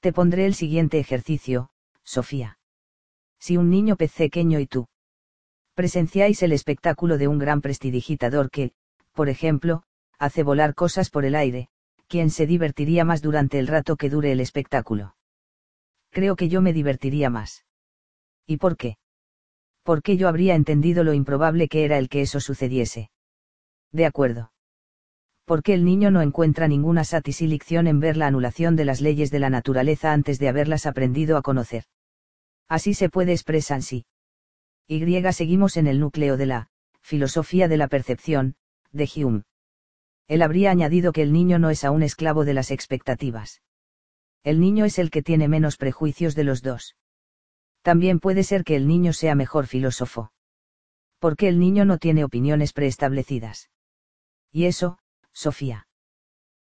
Te 0.00 0.12
pondré 0.12 0.46
el 0.46 0.54
siguiente 0.54 0.98
ejercicio, 0.98 1.70
Sofía. 2.04 2.58
Si 3.38 3.56
un 3.56 3.70
niño 3.70 3.96
pequeño 3.96 4.60
y 4.60 4.66
tú 4.66 4.88
presenciáis 5.74 6.42
el 6.42 6.52
espectáculo 6.52 7.18
de 7.18 7.28
un 7.28 7.38
gran 7.38 7.60
prestidigitador 7.60 8.50
que, 8.50 8.72
por 9.12 9.28
ejemplo, 9.28 9.82
hace 10.18 10.42
volar 10.42 10.74
cosas 10.74 11.10
por 11.10 11.24
el 11.24 11.34
aire, 11.34 11.68
¿quién 12.08 12.30
se 12.30 12.46
divertiría 12.46 13.04
más 13.04 13.20
durante 13.20 13.58
el 13.58 13.66
rato 13.66 13.96
que 13.96 14.08
dure 14.08 14.32
el 14.32 14.40
espectáculo? 14.40 15.16
Creo 16.10 16.34
que 16.34 16.48
yo 16.48 16.62
me 16.62 16.72
divertiría 16.72 17.28
más. 17.28 17.66
¿Y 18.46 18.56
por 18.56 18.76
qué? 18.76 18.96
Porque 19.82 20.16
yo 20.16 20.28
habría 20.28 20.54
entendido 20.54 21.04
lo 21.04 21.12
improbable 21.12 21.68
que 21.68 21.84
era 21.84 21.98
el 21.98 22.08
que 22.08 22.22
eso 22.22 22.40
sucediese. 22.40 23.10
De 23.92 24.06
acuerdo 24.06 24.50
porque 25.46 25.74
el 25.74 25.84
niño 25.84 26.10
no 26.10 26.22
encuentra 26.22 26.66
ninguna 26.66 27.04
satisfacción 27.04 27.86
en 27.86 28.00
ver 28.00 28.16
la 28.16 28.26
anulación 28.26 28.74
de 28.74 28.84
las 28.84 29.00
leyes 29.00 29.30
de 29.30 29.38
la 29.38 29.48
naturaleza 29.48 30.12
antes 30.12 30.40
de 30.40 30.48
haberlas 30.48 30.86
aprendido 30.86 31.36
a 31.36 31.42
conocer. 31.42 31.84
Así 32.68 32.94
se 32.94 33.08
puede 33.08 33.32
expresar 33.32 33.82
sí. 33.82 34.06
Y 34.88 35.00
seguimos 35.32 35.76
en 35.76 35.86
el 35.86 36.00
núcleo 36.00 36.36
de 36.36 36.46
la 36.46 36.70
filosofía 37.00 37.68
de 37.68 37.76
la 37.76 37.86
percepción, 37.86 38.56
de 38.90 39.08
Hume. 39.14 39.42
Él 40.26 40.42
habría 40.42 40.72
añadido 40.72 41.12
que 41.12 41.22
el 41.22 41.32
niño 41.32 41.60
no 41.60 41.70
es 41.70 41.84
aún 41.84 42.02
esclavo 42.02 42.44
de 42.44 42.54
las 42.54 42.72
expectativas. 42.72 43.62
El 44.42 44.60
niño 44.60 44.84
es 44.84 44.98
el 44.98 45.10
que 45.10 45.22
tiene 45.22 45.46
menos 45.46 45.76
prejuicios 45.76 46.34
de 46.34 46.42
los 46.42 46.62
dos. 46.62 46.96
También 47.82 48.18
puede 48.18 48.42
ser 48.42 48.64
que 48.64 48.74
el 48.74 48.88
niño 48.88 49.12
sea 49.12 49.36
mejor 49.36 49.68
filósofo. 49.68 50.32
Porque 51.20 51.46
el 51.46 51.60
niño 51.60 51.84
no 51.84 51.98
tiene 51.98 52.24
opiniones 52.24 52.72
preestablecidas. 52.72 53.70
Y 54.50 54.64
eso, 54.64 54.98
Sofía. 55.36 55.86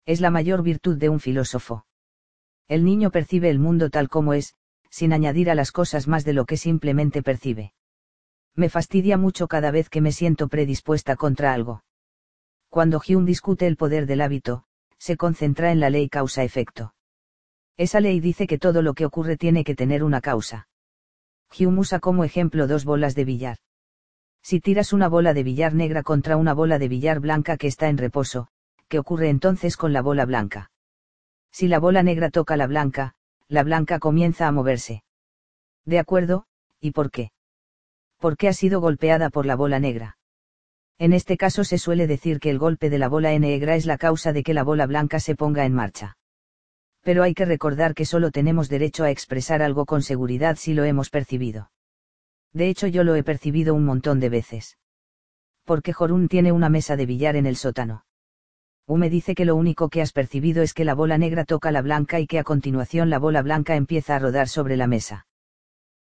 Es 0.03 0.19
la 0.19 0.32
mayor 0.32 0.63
virtud 0.63 0.97
de 0.97 1.07
un 1.07 1.19
filósofo. 1.19 1.86
El 2.67 2.84
niño 2.84 3.11
percibe 3.11 3.51
el 3.51 3.59
mundo 3.59 3.91
tal 3.91 4.09
como 4.09 4.34
es, 4.34 4.55
sin 4.89 5.13
añadir 5.13 5.51
a 5.51 5.55
las 5.55 5.71
cosas 5.71 6.07
más 6.07 6.26
de 6.26 6.34
lo 6.34 6.45
que 6.45 6.57
simplemente 6.57 7.21
percibe. 7.21 7.76
Me 8.55 8.69
fastidia 8.69 9.15
mucho 9.15 9.47
cada 9.47 9.69
vez 9.69 9.91
que 9.91 10.01
me 10.01 10.11
siento 10.11 10.47
predispuesta 10.47 11.15
contra 11.15 11.53
algo. 11.53 11.84
Cuando 12.69 12.99
Hume 13.07 13.28
discute 13.28 13.67
el 13.67 13.78
poder 13.78 14.07
del 14.07 14.21
hábito, 14.21 14.63
se 14.97 15.17
concentra 15.17 15.71
en 15.71 15.80
la 15.80 15.91
ley 15.91 16.09
causa-efecto. 16.09 16.95
Esa 17.78 17.99
ley 17.99 18.19
dice 18.19 18.47
que 18.47 18.57
todo 18.57 18.82
lo 18.82 18.95
que 18.95 19.05
ocurre 19.05 19.38
tiene 19.38 19.63
que 19.63 19.76
tener 19.76 20.03
una 20.03 20.19
causa. 20.19 20.67
Hume 21.55 21.80
usa 21.80 21.99
como 21.99 22.24
ejemplo 22.24 22.65
dos 22.65 22.86
bolas 22.86 23.13
de 23.13 23.26
billar. 23.26 23.57
Si 24.41 24.59
tiras 24.59 24.93
una 24.93 25.09
bola 25.09 25.36
de 25.36 25.43
billar 25.43 25.76
negra 25.76 26.01
contra 26.01 26.38
una 26.38 26.55
bola 26.55 26.80
de 26.80 26.88
billar 26.88 27.19
blanca 27.19 27.55
que 27.55 27.67
está 27.67 27.88
en 27.88 27.99
reposo, 27.99 28.49
¿qué 28.94 29.00
ocurre 29.00 29.30
entonces 29.30 29.76
con 29.76 29.91
la 29.91 30.04
bola 30.04 30.24
blanca? 30.24 30.70
Si 31.52 31.68
la 31.68 31.80
bola 31.80 32.04
negra 32.04 32.30
toca 32.30 32.56
la 32.58 32.68
blanca, 32.68 33.16
la 33.48 33.64
blanca 33.64 33.98
comienza 33.98 34.48
a 34.48 34.52
moverse. 34.52 35.04
De 35.84 35.98
acuerdo, 35.98 36.46
¿y 36.80 36.91
por 36.91 37.10
qué? 37.10 37.32
Porque 38.20 38.48
ha 38.48 38.54
sido 38.54 38.82
golpeada 38.82 39.32
por 39.32 39.48
la 39.48 39.56
bola 39.56 39.80
negra. 39.80 40.20
En 41.00 41.12
este 41.12 41.38
caso 41.38 41.64
se 41.64 41.80
suele 41.80 42.06
decir 42.06 42.39
que 42.39 42.52
el 42.52 42.60
golpe 42.60 42.91
de 42.91 43.00
la 43.00 43.08
bola 43.08 43.36
negra 43.39 43.76
es 43.76 43.88
la 43.88 43.98
causa 43.98 44.32
de 44.32 44.44
que 44.44 44.54
la 44.54 44.62
bola 44.62 44.86
blanca 44.86 45.20
se 45.20 45.36
ponga 45.36 45.66
en 45.66 45.74
marcha. 45.74 46.16
Pero 47.02 47.24
hay 47.24 47.34
que 47.34 47.46
recordar 47.46 47.96
que 47.96 48.06
solo 48.06 48.30
tenemos 48.30 48.70
derecho 48.70 49.06
a 49.06 49.10
expresar 49.10 49.64
algo 49.64 49.88
con 49.88 50.04
seguridad 50.04 50.56
si 50.56 50.76
lo 50.76 50.84
hemos 50.84 51.10
percibido. 51.10 51.72
De 52.52 52.70
hecho 52.70 52.86
yo 52.86 53.04
lo 53.04 53.16
he 53.16 53.24
percibido 53.24 53.74
un 53.74 53.86
montón 53.86 54.20
de 54.20 54.30
veces. 54.30 54.78
Porque 55.64 55.94
Jorún 55.94 56.28
tiene 56.28 56.52
una 56.52 56.70
mesa 56.70 56.96
de 56.96 57.08
billar 57.08 57.36
en 57.36 57.48
el 57.48 57.56
sótano. 57.56 58.06
U 58.86 58.98
me 58.98 59.10
dice 59.10 59.34
que 59.34 59.46
lo 59.46 59.56
único 59.56 59.88
que 59.88 60.02
has 60.02 60.12
percibido 60.12 60.62
es 60.62 60.74
que 60.74 60.84
la 60.84 60.94
bola 60.94 61.18
negra 61.18 61.46
toca 61.46 61.72
la 61.72 61.82
blanca 61.82 62.20
y 62.20 62.28
que 62.28 62.38
a 62.38 62.44
continuación 62.44 63.10
la 63.10 63.18
bola 63.18 63.42
blanca 63.42 63.78
empieza 63.78 64.16
a 64.16 64.20
rodar 64.20 64.50
sobre 64.50 64.76
la 64.76 64.88
mesa. 64.88 65.26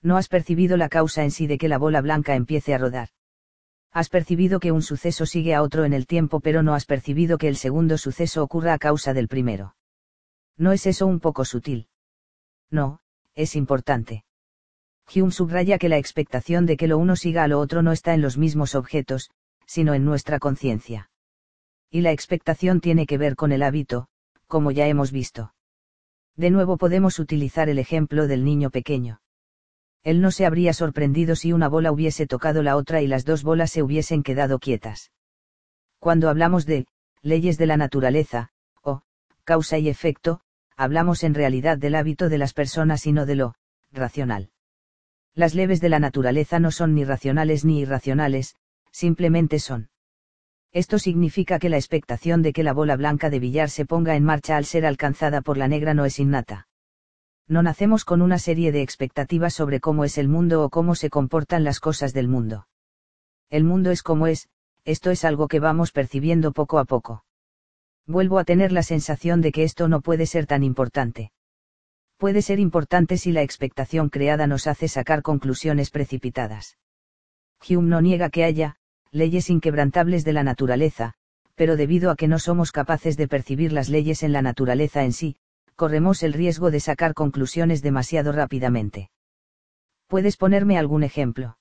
No 0.01 0.17
has 0.17 0.29
percibido 0.29 0.77
la 0.77 0.89
causa 0.89 1.25
en 1.25 1.33
sí 1.33 1.49
de 1.49 1.59
que 1.59 1.67
la 1.67 1.79
bola 1.79 2.01
blanca 2.01 2.37
empiece 2.37 2.75
a 2.75 2.79
rodar. 2.79 3.09
Has 3.91 4.09
percibido 4.09 4.61
que 4.61 4.71
un 4.71 4.83
suceso 4.83 5.27
sigue 5.27 5.55
a 5.55 5.63
otro 5.63 5.85
en 5.85 5.93
el 5.93 6.07
tiempo 6.07 6.39
pero 6.39 6.63
no 6.63 6.75
has 6.75 6.85
percibido 6.85 7.37
que 7.37 7.49
el 7.49 7.57
segundo 7.57 7.99
suceso 7.99 8.45
ocurra 8.45 8.75
a 8.75 8.79
causa 8.79 9.13
del 9.13 9.27
primero. 9.27 9.75
¿No 10.57 10.71
es 10.71 10.87
eso 10.87 11.09
un 11.09 11.19
poco 11.19 11.45
sutil? 11.45 11.89
No, 12.71 13.01
es 13.35 13.57
importante. 13.57 14.25
Hume 15.13 15.33
subraya 15.33 15.79
que 15.79 15.89
la 15.89 15.99
expectación 15.99 16.65
de 16.67 16.77
que 16.77 16.87
lo 16.87 16.99
uno 16.99 17.17
siga 17.17 17.43
a 17.43 17.49
lo 17.49 17.59
otro 17.59 17.83
no 17.83 17.91
está 17.91 18.15
en 18.15 18.21
los 18.21 18.39
mismos 18.39 18.77
objetos, 18.77 19.31
sino 19.67 19.95
en 19.95 20.05
nuestra 20.05 20.39
conciencia 20.39 21.11
y 21.91 22.03
la 22.03 22.13
expectación 22.13 22.81
tiene 22.81 23.07
que 23.07 23.19
ver 23.19 23.37
con 23.37 23.53
el 23.53 23.63
hábito, 23.63 24.09
como 24.47 24.71
ya 24.71 24.87
hemos 24.87 25.13
visto. 25.13 25.55
De 26.37 26.51
nuevo 26.51 26.77
podemos 26.77 27.19
utilizar 27.19 27.69
el 27.69 27.79
ejemplo 27.79 28.27
del 28.27 28.45
niño 28.45 28.71
pequeño. 28.71 29.21
Él 30.05 30.21
no 30.21 30.31
se 30.31 30.47
habría 30.47 30.73
sorprendido 30.73 31.35
si 31.35 31.53
una 31.53 31.69
bola 31.69 31.91
hubiese 31.93 32.27
tocado 32.27 32.63
la 32.63 32.77
otra 32.77 33.03
y 33.03 33.07
las 33.07 33.25
dos 33.25 33.43
bolas 33.43 33.73
se 33.73 33.83
hubiesen 33.83 34.23
quedado 34.23 34.59
quietas. 34.59 35.11
Cuando 35.99 36.29
hablamos 36.29 36.65
de 36.65 36.87
leyes 37.23 37.59
de 37.59 37.67
la 37.67 37.77
naturaleza, 37.77 38.51
o 38.83 39.03
causa 39.45 39.79
y 39.79 39.89
efecto, 39.89 40.41
hablamos 40.77 41.25
en 41.25 41.35
realidad 41.35 41.77
del 41.79 41.97
hábito 41.97 42.29
de 42.29 42.39
las 42.39 42.55
personas 42.55 43.07
y 43.07 43.13
no 43.13 43.27
de 43.27 43.35
lo 43.35 43.55
racional. 43.91 44.51
Las 45.35 45.55
leves 45.55 45.81
de 45.81 45.89
la 45.89 45.99
naturaleza 45.99 46.61
no 46.61 46.71
son 46.71 46.95
ni 46.95 47.05
racionales 47.05 47.65
ni 47.65 47.81
irracionales, 47.81 48.55
simplemente 48.93 49.59
son. 49.59 49.91
Esto 50.73 50.99
significa 50.99 51.59
que 51.59 51.69
la 51.69 51.77
expectación 51.77 52.43
de 52.43 52.53
que 52.53 52.63
la 52.63 52.73
bola 52.73 52.97
blanca 52.97 53.31
de 53.31 53.39
billar 53.39 53.71
se 53.71 53.87
ponga 53.87 54.17
en 54.17 54.25
marcha 54.25 54.57
al 54.57 54.65
ser 54.65 54.85
alcanzada 54.85 55.41
por 55.41 55.57
la 55.57 55.69
negra 55.69 55.95
no 55.95 56.05
es 56.05 56.19
innata. 56.19 56.69
No 57.47 57.63
nacemos 57.63 58.05
con 58.05 58.21
una 58.21 58.39
serie 58.39 58.73
de 58.73 58.83
expectativas 58.83 59.55
sobre 59.55 59.81
cómo 59.81 60.05
es 60.05 60.19
el 60.19 60.29
mundo 60.29 60.63
o 60.63 60.69
cómo 60.69 60.95
se 60.95 61.09
comportan 61.09 61.65
las 61.65 61.81
cosas 61.81 62.13
del 62.13 62.29
mundo. 62.29 62.69
El 63.49 63.65
mundo 63.65 63.91
es 63.91 64.03
como 64.03 64.27
es, 64.27 64.49
esto 64.85 65.11
es 65.11 65.25
algo 65.25 65.49
que 65.49 65.59
vamos 65.59 65.91
percibiendo 65.91 66.53
poco 66.53 66.79
a 66.79 66.85
poco. 66.85 67.25
Vuelvo 68.07 68.39
a 68.39 68.45
tener 68.45 68.71
la 68.73 68.83
sensación 68.83 69.41
de 69.41 69.53
que 69.53 69.65
esto 69.65 69.89
no 69.89 70.03
puede 70.03 70.27
ser 70.27 70.47
tan 70.47 70.63
importante. 70.63 71.33
Puede 72.19 72.43
ser 72.43 72.59
importante 72.59 73.17
si 73.17 73.33
la 73.33 73.43
expectación 73.43 74.11
creada 74.11 74.47
nos 74.47 74.67
hace 74.67 74.89
sacar 74.89 75.23
conclusiones 75.23 75.91
precipitadas. 75.91 76.77
Hume 77.67 77.89
no 77.89 78.01
niega 78.03 78.29
que 78.29 78.45
haya, 78.45 78.77
leyes 79.11 79.51
inquebrantables 79.51 80.25
de 80.25 80.33
la 80.33 80.43
naturaleza, 80.43 81.15
pero 81.55 81.77
debido 81.77 82.11
a 82.11 82.17
que 82.17 82.29
no 82.29 82.39
somos 82.39 82.71
capaces 82.73 83.17
de 83.17 83.27
percibir 83.27 83.73
las 83.73 83.89
leyes 83.89 84.23
en 84.23 84.33
la 84.33 84.43
naturaleza 84.43 85.05
en 85.05 85.13
sí, 85.13 85.37
corremos 85.75 86.23
el 86.23 86.33
riesgo 86.33 86.71
de 86.71 86.81
sacar 86.81 87.15
conclusiones 87.15 87.83
demasiado 87.83 88.33
rápidamente. 88.33 89.11
¿Puedes 90.07 90.37
ponerme 90.37 90.79
algún 90.79 91.03
ejemplo? 91.03 91.59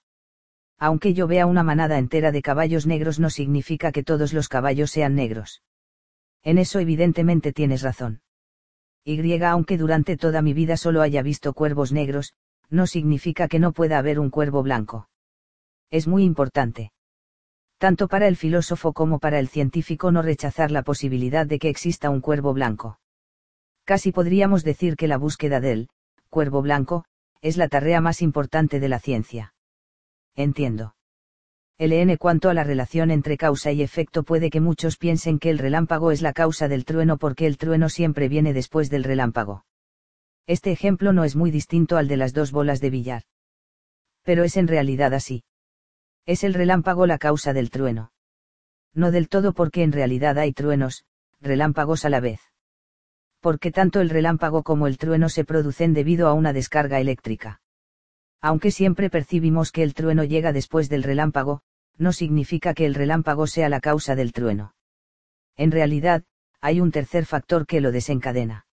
Aunque 0.78 1.14
yo 1.14 1.28
vea 1.28 1.46
una 1.46 1.64
manada 1.64 1.98
entera 1.98 2.32
de 2.32 2.42
caballos 2.42 2.86
negros 2.86 3.20
no 3.20 3.30
significa 3.30 3.92
que 3.92 4.04
todos 4.04 4.34
los 4.34 4.50
caballos 4.50 4.92
sean 4.92 5.16
negros. 5.16 5.64
En 6.44 6.60
eso 6.60 6.80
evidentemente 6.80 7.52
tienes 7.54 7.82
razón. 7.82 8.22
Y 9.04 9.42
aunque 9.44 9.78
durante 9.78 10.18
toda 10.18 10.42
mi 10.42 10.54
vida 10.54 10.78
solo 10.78 11.02
haya 11.02 11.22
visto 11.22 11.54
cuervos 11.54 11.92
negros, 11.92 12.34
no 12.70 12.86
significa 12.86 13.48
que 13.48 13.58
no 13.58 13.72
pueda 13.72 13.98
haber 13.98 14.20
un 14.20 14.30
cuervo 14.30 14.62
blanco. 14.62 15.10
Es 15.90 16.08
muy 16.08 16.24
importante 16.24 16.92
tanto 17.78 18.08
para 18.08 18.28
el 18.28 18.36
filósofo 18.36 18.94
como 18.94 19.20
para 19.20 19.40
el 19.40 19.48
científico 19.48 20.12
no 20.12 20.22
rechazar 20.22 20.72
la 20.72 20.82
posibilidad 20.82 21.46
de 21.46 21.60
que 21.60 21.70
exista 21.70 22.10
un 22.10 22.22
cuervo 22.22 22.54
blanco. 22.54 23.00
Casi 23.86 24.12
podríamos 24.12 24.64
decir 24.64 24.96
que 24.96 25.08
la 25.08 25.18
búsqueda 25.18 25.60
del 25.60 25.90
cuervo 26.30 26.62
blanco 26.62 27.06
es 27.42 27.58
la 27.58 27.68
tarea 27.68 28.02
más 28.02 28.22
importante 28.22 28.80
de 28.80 28.90
la 28.90 29.00
ciencia. 29.00 29.54
Entiendo. 30.36 30.96
LN 31.80 32.18
cuanto 32.18 32.50
a 32.50 32.56
la 32.56 32.64
relación 32.64 33.12
entre 33.12 33.38
causa 33.38 33.72
y 33.72 33.84
efecto 33.84 34.24
puede 34.24 34.50
que 34.50 34.60
muchos 34.60 34.98
piensen 34.98 35.38
que 35.38 35.52
el 35.52 35.60
relámpago 35.60 36.12
es 36.12 36.24
la 36.24 36.34
causa 36.34 36.68
del 36.68 36.86
trueno 36.86 37.18
porque 37.18 37.46
el 37.46 37.58
trueno 37.58 37.90
siempre 37.90 38.28
viene 38.28 38.52
después 38.54 38.90
del 38.90 39.04
relámpago. 39.04 39.64
Este 40.48 40.72
ejemplo 40.72 41.14
no 41.14 41.24
es 41.24 41.36
muy 41.36 41.52
distinto 41.52 41.98
al 41.98 42.08
de 42.08 42.18
las 42.18 42.34
dos 42.34 42.52
bolas 42.52 42.82
de 42.82 42.90
billar. 42.90 43.24
Pero 44.24 44.44
es 44.44 44.58
en 44.58 44.68
realidad 44.68 45.14
así. 45.14 45.44
Es 46.28 46.44
el 46.44 46.54
relámpago 46.54 47.08
la 47.08 47.18
causa 47.18 47.54
del 47.54 47.70
trueno. 47.70 48.12
No 48.94 49.12
del 49.12 49.30
todo 49.30 49.54
porque 49.54 49.82
en 49.82 49.94
realidad 49.94 50.38
hay 50.38 50.52
truenos, 50.52 51.06
relámpagos 51.40 52.04
a 52.04 52.10
la 52.10 52.20
vez. 52.20 52.42
Porque 53.40 53.72
tanto 53.72 54.02
el 54.02 54.10
relámpago 54.10 54.62
como 54.62 54.88
el 54.88 54.98
trueno 54.98 55.30
se 55.30 55.46
producen 55.46 55.94
debido 55.94 56.28
a 56.28 56.34
una 56.34 56.52
descarga 56.52 57.00
eléctrica. 57.00 57.62
Aunque 58.42 58.72
siempre 58.72 59.10
percibimos 59.10 59.72
que 59.72 59.84
el 59.84 59.94
trueno 59.94 60.26
llega 60.26 60.52
después 60.52 60.90
del 60.90 61.04
relámpago, 61.04 61.62
no 61.98 62.12
significa 62.12 62.74
que 62.74 62.86
el 62.86 62.94
relámpago 62.94 63.48
sea 63.48 63.70
la 63.70 63.80
causa 63.80 64.14
del 64.14 64.34
trueno. 64.34 64.76
En 65.56 65.72
realidad, 65.72 66.26
hay 66.60 66.82
un 66.82 66.92
tercer 66.92 67.26
factor 67.26 67.66
que 67.66 67.80
lo 67.80 67.94
desencadena. 67.94 68.68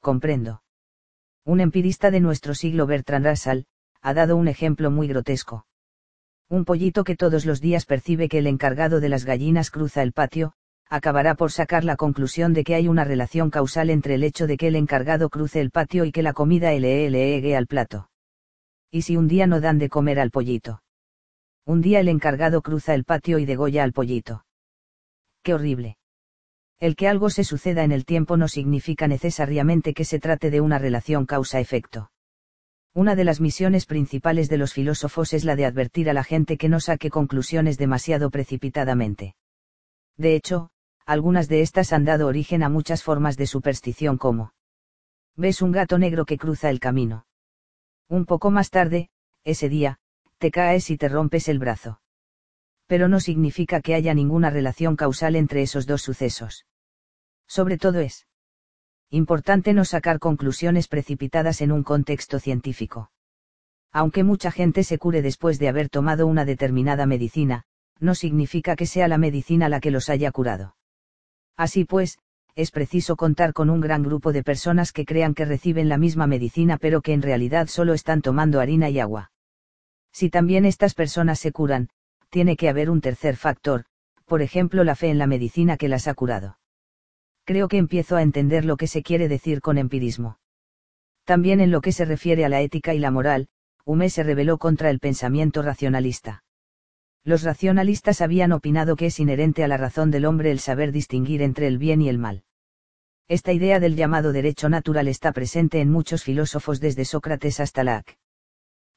Comprendo. 0.00 0.64
Un 1.44 1.60
empirista 1.60 2.10
de 2.10 2.18
nuestro 2.18 2.54
siglo 2.54 2.88
Bertrand 2.88 3.24
Russell, 3.24 3.66
ha 4.02 4.14
dado 4.14 4.36
un 4.36 4.48
ejemplo 4.48 4.90
muy 4.90 5.06
grotesco. 5.06 5.64
Un 6.48 6.64
pollito 6.64 7.02
que 7.02 7.16
todos 7.16 7.44
los 7.44 7.60
días 7.60 7.86
percibe 7.86 8.28
que 8.28 8.38
el 8.38 8.46
encargado 8.46 9.00
de 9.00 9.08
las 9.08 9.24
gallinas 9.24 9.70
cruza 9.70 10.02
el 10.02 10.12
patio, 10.12 10.52
acabará 10.88 11.34
por 11.34 11.50
sacar 11.50 11.82
la 11.82 11.96
conclusión 11.96 12.52
de 12.52 12.62
que 12.62 12.76
hay 12.76 12.86
una 12.86 13.02
relación 13.02 13.50
causal 13.50 13.90
entre 13.90 14.14
el 14.14 14.22
hecho 14.22 14.46
de 14.46 14.56
que 14.56 14.68
el 14.68 14.76
encargado 14.76 15.28
cruce 15.28 15.60
el 15.60 15.72
patio 15.72 16.04
y 16.04 16.12
que 16.12 16.22
la 16.22 16.32
comida 16.32 16.70
le 16.72 17.10
llegue 17.10 17.56
al 17.56 17.66
plato. 17.66 18.10
¿Y 18.92 19.02
si 19.02 19.16
un 19.16 19.26
día 19.26 19.48
no 19.48 19.60
dan 19.60 19.78
de 19.78 19.88
comer 19.88 20.20
al 20.20 20.30
pollito? 20.30 20.82
Un 21.64 21.80
día 21.80 21.98
el 21.98 22.08
encargado 22.08 22.62
cruza 22.62 22.94
el 22.94 23.04
patio 23.04 23.40
y 23.40 23.44
degolla 23.44 23.82
al 23.82 23.92
pollito. 23.92 24.44
¡Qué 25.42 25.52
horrible! 25.54 25.96
El 26.78 26.94
que 26.94 27.08
algo 27.08 27.30
se 27.30 27.42
suceda 27.42 27.82
en 27.82 27.90
el 27.90 28.04
tiempo 28.04 28.36
no 28.36 28.46
significa 28.46 29.08
necesariamente 29.08 29.94
que 29.94 30.04
se 30.04 30.20
trate 30.20 30.50
de 30.50 30.60
una 30.60 30.78
relación 30.78 31.26
causa-efecto. 31.26 32.10
Una 32.96 33.14
de 33.14 33.24
las 33.24 33.42
misiones 33.42 33.84
principales 33.84 34.48
de 34.48 34.56
los 34.56 34.72
filósofos 34.72 35.34
es 35.34 35.44
la 35.44 35.54
de 35.54 35.66
advertir 35.66 36.08
a 36.08 36.14
la 36.14 36.24
gente 36.24 36.56
que 36.56 36.70
no 36.70 36.80
saque 36.80 37.10
conclusiones 37.10 37.76
demasiado 37.76 38.30
precipitadamente. 38.30 39.36
De 40.16 40.34
hecho, 40.34 40.70
algunas 41.04 41.46
de 41.46 41.60
estas 41.60 41.92
han 41.92 42.06
dado 42.06 42.26
origen 42.26 42.62
a 42.62 42.70
muchas 42.70 43.02
formas 43.02 43.36
de 43.36 43.46
superstición 43.46 44.16
como 44.16 44.54
ves 45.36 45.60
un 45.60 45.72
gato 45.72 45.98
negro 45.98 46.24
que 46.24 46.38
cruza 46.38 46.70
el 46.70 46.80
camino. 46.80 47.26
Un 48.08 48.24
poco 48.24 48.50
más 48.50 48.70
tarde, 48.70 49.10
ese 49.44 49.68
día, 49.68 49.98
te 50.38 50.50
caes 50.50 50.88
y 50.88 50.96
te 50.96 51.10
rompes 51.10 51.48
el 51.48 51.58
brazo. 51.58 52.00
Pero 52.86 53.08
no 53.08 53.20
significa 53.20 53.82
que 53.82 53.94
haya 53.94 54.14
ninguna 54.14 54.48
relación 54.48 54.96
causal 54.96 55.36
entre 55.36 55.60
esos 55.60 55.86
dos 55.86 56.00
sucesos. 56.00 56.64
Sobre 57.46 57.76
todo 57.76 58.00
es 58.00 58.26
importante 59.10 59.72
no 59.72 59.84
sacar 59.84 60.18
conclusiones 60.18 60.88
precipitadas 60.88 61.60
en 61.60 61.70
un 61.70 61.84
contexto 61.84 62.40
científico. 62.40 63.10
Aunque 63.92 64.24
mucha 64.24 64.50
gente 64.50 64.82
se 64.82 64.98
cure 64.98 65.22
después 65.22 65.58
de 65.58 65.68
haber 65.68 65.88
tomado 65.88 66.26
una 66.26 66.44
determinada 66.44 67.06
medicina, 67.06 67.62
no 68.00 68.14
significa 68.14 68.76
que 68.76 68.86
sea 68.86 69.08
la 69.08 69.16
medicina 69.16 69.68
la 69.68 69.80
que 69.80 69.90
los 69.90 70.10
haya 70.10 70.30
curado. 70.32 70.76
Así 71.56 71.84
pues, 71.84 72.18
es 72.56 72.70
preciso 72.70 73.16
contar 73.16 73.52
con 73.52 73.70
un 73.70 73.80
gran 73.80 74.02
grupo 74.02 74.32
de 74.32 74.42
personas 74.42 74.92
que 74.92 75.04
crean 75.04 75.34
que 75.34 75.44
reciben 75.44 75.88
la 75.88 75.98
misma 75.98 76.26
medicina 76.26 76.76
pero 76.76 77.00
que 77.00 77.12
en 77.12 77.22
realidad 77.22 77.68
solo 77.68 77.94
están 77.94 78.22
tomando 78.22 78.60
harina 78.60 78.90
y 78.90 78.98
agua. 78.98 79.30
Si 80.12 80.30
también 80.30 80.64
estas 80.64 80.94
personas 80.94 81.38
se 81.38 81.52
curan, 81.52 81.88
tiene 82.28 82.56
que 82.56 82.68
haber 82.68 82.90
un 82.90 83.00
tercer 83.00 83.36
factor, 83.36 83.84
por 84.24 84.42
ejemplo 84.42 84.84
la 84.84 84.96
fe 84.96 85.08
en 85.08 85.18
la 85.18 85.26
medicina 85.26 85.76
que 85.76 85.88
las 85.88 86.08
ha 86.08 86.14
curado 86.14 86.58
creo 87.46 87.68
que 87.68 87.78
empiezo 87.78 88.16
a 88.16 88.22
entender 88.22 88.64
lo 88.64 88.76
que 88.76 88.88
se 88.88 89.02
quiere 89.02 89.28
decir 89.28 89.60
con 89.60 89.78
empirismo. 89.78 90.38
También 91.24 91.60
en 91.60 91.70
lo 91.70 91.80
que 91.80 91.92
se 91.92 92.04
refiere 92.04 92.44
a 92.44 92.48
la 92.48 92.60
ética 92.60 92.92
y 92.92 92.98
la 92.98 93.12
moral, 93.12 93.48
Hume 93.84 94.10
se 94.10 94.24
rebeló 94.24 94.58
contra 94.58 94.90
el 94.90 94.98
pensamiento 94.98 95.62
racionalista. 95.62 96.42
Los 97.24 97.44
racionalistas 97.44 98.20
habían 98.20 98.50
opinado 98.50 98.96
que 98.96 99.06
es 99.06 99.20
inherente 99.20 99.62
a 99.62 99.68
la 99.68 99.76
razón 99.76 100.10
del 100.10 100.26
hombre 100.26 100.50
el 100.50 100.58
saber 100.58 100.90
distinguir 100.90 101.40
entre 101.40 101.68
el 101.68 101.78
bien 101.78 102.02
y 102.02 102.08
el 102.08 102.18
mal. 102.18 102.42
Esta 103.28 103.52
idea 103.52 103.78
del 103.78 103.94
llamado 103.94 104.32
derecho 104.32 104.68
natural 104.68 105.06
está 105.06 105.32
presente 105.32 105.80
en 105.80 105.90
muchos 105.90 106.24
filósofos 106.24 106.80
desde 106.80 107.04
Sócrates 107.04 107.60
hasta 107.60 107.84
Locke. 107.84 108.18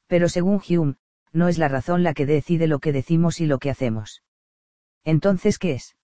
Pero 0.08 0.28
según 0.28 0.60
Hume, 0.68 0.96
no 1.32 1.48
es 1.50 1.60
la 1.60 1.68
razón 1.68 2.02
la 2.02 2.16
que 2.16 2.26
decide 2.26 2.68
lo 2.68 2.80
que 2.80 2.94
decimos 2.94 3.42
y 3.42 3.46
lo 3.46 3.60
que 3.60 3.70
hacemos. 3.70 4.24
Entonces, 5.04 5.60
¿qué 5.60 5.74
es? 5.74 5.96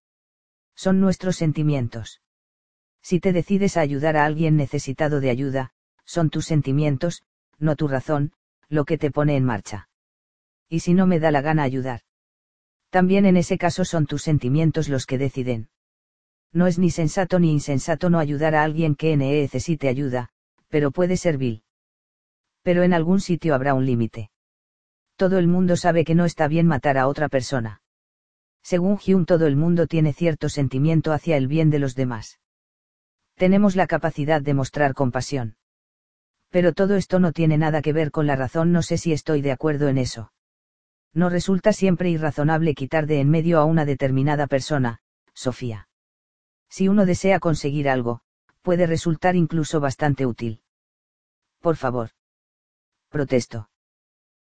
Son 0.76 1.00
nuestros 1.00 1.38
sentimientos. 1.38 2.22
Si 3.08 3.20
te 3.20 3.34
decides 3.34 3.78
a 3.78 3.82
ayudar 3.82 4.18
a 4.18 4.26
alguien 4.26 4.56
necesitado 4.56 5.20
de 5.20 5.30
ayuda, 5.30 5.70
son 6.06 6.32
tus 6.32 6.48
sentimientos, 6.48 7.22
no 7.60 7.76
tu 7.76 7.88
razón, 7.88 8.32
lo 8.68 8.84
que 8.84 8.98
te 8.98 9.12
pone 9.12 9.36
en 9.36 9.46
marcha. 9.46 9.90
¿Y 10.70 10.80
si 10.80 10.96
no 10.96 11.06
me 11.06 11.20
da 11.20 11.30
la 11.30 11.42
gana 11.42 11.62
ayudar? 11.62 12.02
También 12.90 13.28
en 13.28 13.38
ese 13.38 13.60
caso 13.60 13.86
son 13.86 14.08
tus 14.08 14.24
sentimientos 14.24 14.90
los 14.90 15.06
que 15.06 15.20
deciden. 15.20 15.70
No 16.52 16.66
es 16.66 16.80
ni 16.80 16.90
sensato 16.90 17.38
ni 17.38 17.52
insensato 17.52 18.10
no 18.10 18.18
ayudar 18.18 18.56
a 18.56 18.64
alguien 18.64 18.96
que 18.96 19.16
necesite 19.16 19.88
ayuda, 19.88 20.30
pero 20.70 20.90
puede 20.90 21.16
ser 21.16 21.38
vil. 21.38 21.62
Pero 22.64 22.82
en 22.82 22.92
algún 22.92 23.22
sitio 23.22 23.54
habrá 23.54 23.76
un 23.76 23.86
límite. 23.86 24.32
Todo 25.16 25.38
el 25.38 25.46
mundo 25.46 25.78
sabe 25.78 26.06
que 26.06 26.16
no 26.16 26.26
está 26.26 26.48
bien 26.48 26.66
matar 26.66 26.98
a 26.98 27.08
otra 27.08 27.30
persona. 27.30 27.84
Según 28.64 28.98
Hume 29.06 29.26
todo 29.26 29.46
el 29.46 29.58
mundo 29.58 29.86
tiene 29.86 30.12
cierto 30.12 30.50
sentimiento 30.50 31.14
hacia 31.14 31.38
el 31.38 31.48
bien 31.48 31.70
de 31.70 31.78
los 31.78 31.94
demás 31.94 32.40
tenemos 33.36 33.76
la 33.76 33.88
capacidad 33.88 34.42
de 34.42 34.54
mostrar 34.54 34.94
compasión. 34.94 35.58
Pero 36.50 36.74
todo 36.74 36.96
esto 36.96 37.20
no 37.20 37.32
tiene 37.32 37.58
nada 37.58 37.82
que 37.82 37.94
ver 37.94 38.12
con 38.12 38.28
la 38.28 38.36
razón, 38.36 38.72
no 38.72 38.82
sé 38.82 38.98
si 38.98 39.12
estoy 39.12 39.42
de 39.42 39.52
acuerdo 39.52 39.88
en 39.90 39.98
eso. 39.98 40.32
No 41.14 41.30
resulta 41.30 41.74
siempre 41.74 42.10
irrazonable 42.10 42.76
quitar 42.76 43.08
de 43.08 43.20
en 43.20 43.30
medio 43.30 43.60
a 43.60 43.66
una 43.66 43.86
determinada 43.86 44.48
persona, 44.48 45.00
Sofía. 45.34 45.88
Si 46.70 46.88
uno 46.88 47.06
desea 47.06 47.40
conseguir 47.40 47.90
algo, 47.90 48.22
puede 48.62 48.88
resultar 48.88 49.36
incluso 49.36 49.80
bastante 49.80 50.26
útil. 50.26 50.62
Por 51.60 51.76
favor. 51.76 52.10
protesto. 53.10 53.70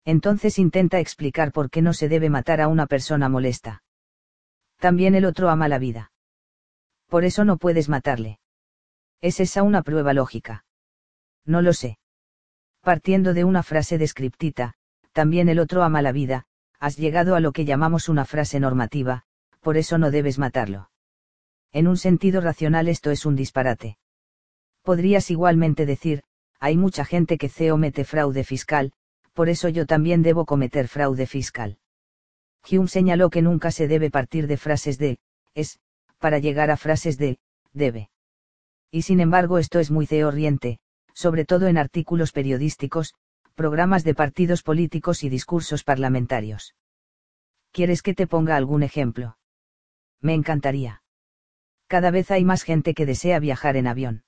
Entonces 0.04 0.58
intenta 0.58 1.00
explicar 1.00 1.52
por 1.52 1.70
qué 1.70 1.82
no 1.82 1.92
se 1.92 2.08
debe 2.08 2.30
matar 2.30 2.60
a 2.60 2.68
una 2.68 2.86
persona 2.86 3.28
molesta. 3.28 3.82
También 4.78 5.14
el 5.14 5.24
otro 5.24 5.48
ama 5.48 5.68
la 5.68 5.78
vida. 5.78 6.12
Por 7.06 7.24
eso 7.24 7.44
no 7.44 7.56
puedes 7.56 7.88
matarle. 7.88 8.38
¿Es 9.20 9.40
esa 9.40 9.62
una 9.62 9.82
prueba 9.82 10.12
lógica? 10.12 10.64
No 11.44 11.62
lo 11.62 11.72
sé. 11.72 11.98
Partiendo 12.82 13.34
de 13.34 13.44
una 13.44 13.62
frase 13.62 13.98
descriptita, 13.98 14.74
también 15.12 15.48
el 15.48 15.58
otro 15.58 15.82
ama 15.82 16.02
la 16.02 16.12
vida, 16.12 16.46
has 16.78 16.96
llegado 16.96 17.34
a 17.34 17.40
lo 17.40 17.52
que 17.52 17.64
llamamos 17.64 18.08
una 18.08 18.24
frase 18.24 18.60
normativa, 18.60 19.24
por 19.60 19.76
eso 19.76 19.98
no 19.98 20.10
debes 20.10 20.38
matarlo. 20.38 20.90
En 21.72 21.88
un 21.88 21.96
sentido 21.96 22.40
racional 22.40 22.88
esto 22.88 23.10
es 23.10 23.26
un 23.26 23.34
disparate. 23.34 23.98
Podrías 24.82 25.30
igualmente 25.30 25.86
decir, 25.86 26.22
hay 26.60 26.76
mucha 26.76 27.04
gente 27.04 27.36
que 27.38 27.48
CEO 27.48 27.76
mete 27.76 28.04
fraude 28.04 28.44
fiscal, 28.44 28.92
por 29.32 29.48
eso 29.48 29.68
yo 29.68 29.86
también 29.86 30.22
debo 30.22 30.46
cometer 30.46 30.88
fraude 30.88 31.26
fiscal. 31.26 31.78
Hume 32.70 32.88
señaló 32.88 33.30
que 33.30 33.42
nunca 33.42 33.70
se 33.70 33.88
debe 33.88 34.10
partir 34.10 34.46
de 34.46 34.56
frases 34.56 34.98
de, 34.98 35.18
es, 35.54 35.78
para 36.18 36.38
llegar 36.38 36.70
a 36.70 36.76
frases 36.76 37.18
de, 37.18 37.38
debe. 37.72 38.10
Y 38.90 39.02
sin 39.02 39.20
embargo 39.20 39.58
esto 39.58 39.78
es 39.78 39.90
muy 39.90 40.06
ceorriente, 40.06 40.78
sobre 41.14 41.44
todo 41.44 41.66
en 41.66 41.78
artículos 41.78 42.32
periodísticos, 42.32 43.14
programas 43.54 44.04
de 44.04 44.14
partidos 44.14 44.62
políticos 44.62 45.24
y 45.24 45.28
discursos 45.28 45.84
parlamentarios. 45.84 46.74
¿Quieres 47.72 48.02
que 48.02 48.14
te 48.14 48.26
ponga 48.26 48.56
algún 48.56 48.82
ejemplo? 48.82 49.36
Me 50.20 50.34
encantaría. 50.34 51.02
Cada 51.86 52.10
vez 52.10 52.30
hay 52.30 52.44
más 52.44 52.62
gente 52.62 52.94
que 52.94 53.06
desea 53.06 53.38
viajar 53.40 53.76
en 53.76 53.86
avión. 53.86 54.24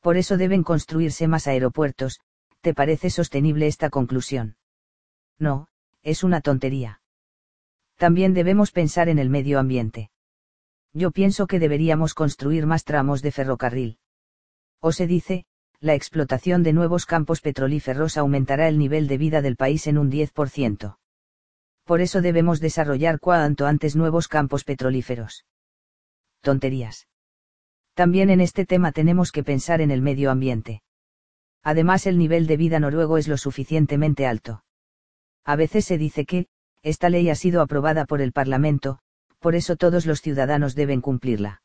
Por 0.00 0.16
eso 0.16 0.36
deben 0.36 0.62
construirse 0.62 1.28
más 1.28 1.46
aeropuertos, 1.46 2.20
¿te 2.60 2.74
parece 2.74 3.10
sostenible 3.10 3.66
esta 3.66 3.90
conclusión? 3.90 4.56
No, 5.38 5.68
es 6.02 6.24
una 6.24 6.40
tontería. 6.40 7.00
También 7.96 8.32
debemos 8.32 8.70
pensar 8.70 9.08
en 9.08 9.18
el 9.18 9.28
medio 9.28 9.58
ambiente. 9.58 10.10
Yo 10.98 11.12
pienso 11.12 11.46
que 11.46 11.60
deberíamos 11.60 12.12
construir 12.12 12.66
más 12.66 12.82
tramos 12.82 13.22
de 13.22 13.30
ferrocarril. 13.30 13.98
O 14.80 14.90
se 14.90 15.06
dice, 15.06 15.44
la 15.78 15.94
explotación 15.94 16.64
de 16.64 16.72
nuevos 16.72 17.06
campos 17.06 17.40
petrolíferos 17.40 18.16
aumentará 18.16 18.66
el 18.66 18.80
nivel 18.80 19.06
de 19.06 19.16
vida 19.16 19.40
del 19.40 19.54
país 19.54 19.86
en 19.86 19.96
un 19.96 20.10
10%. 20.10 20.96
Por 21.84 22.00
eso 22.00 22.20
debemos 22.20 22.58
desarrollar 22.58 23.20
cuanto 23.20 23.66
antes 23.66 23.94
nuevos 23.94 24.26
campos 24.26 24.64
petrolíferos. 24.64 25.46
Tonterías. 26.40 27.06
También 27.94 28.28
en 28.28 28.40
este 28.40 28.66
tema 28.66 28.90
tenemos 28.90 29.30
que 29.30 29.44
pensar 29.44 29.80
en 29.80 29.92
el 29.92 30.02
medio 30.02 30.32
ambiente. 30.32 30.82
Además 31.62 32.08
el 32.08 32.18
nivel 32.18 32.48
de 32.48 32.56
vida 32.56 32.80
noruego 32.80 33.18
es 33.18 33.28
lo 33.28 33.36
suficientemente 33.36 34.26
alto. 34.26 34.64
A 35.44 35.54
veces 35.54 35.84
se 35.84 35.96
dice 35.96 36.26
que, 36.26 36.48
esta 36.82 37.08
ley 37.08 37.30
ha 37.30 37.36
sido 37.36 37.62
aprobada 37.62 38.04
por 38.04 38.20
el 38.20 38.32
Parlamento, 38.32 38.98
por 39.38 39.54
eso 39.54 39.76
todos 39.76 40.06
los 40.06 40.20
ciudadanos 40.20 40.74
deben 40.74 41.00
cumplirla. 41.00 41.62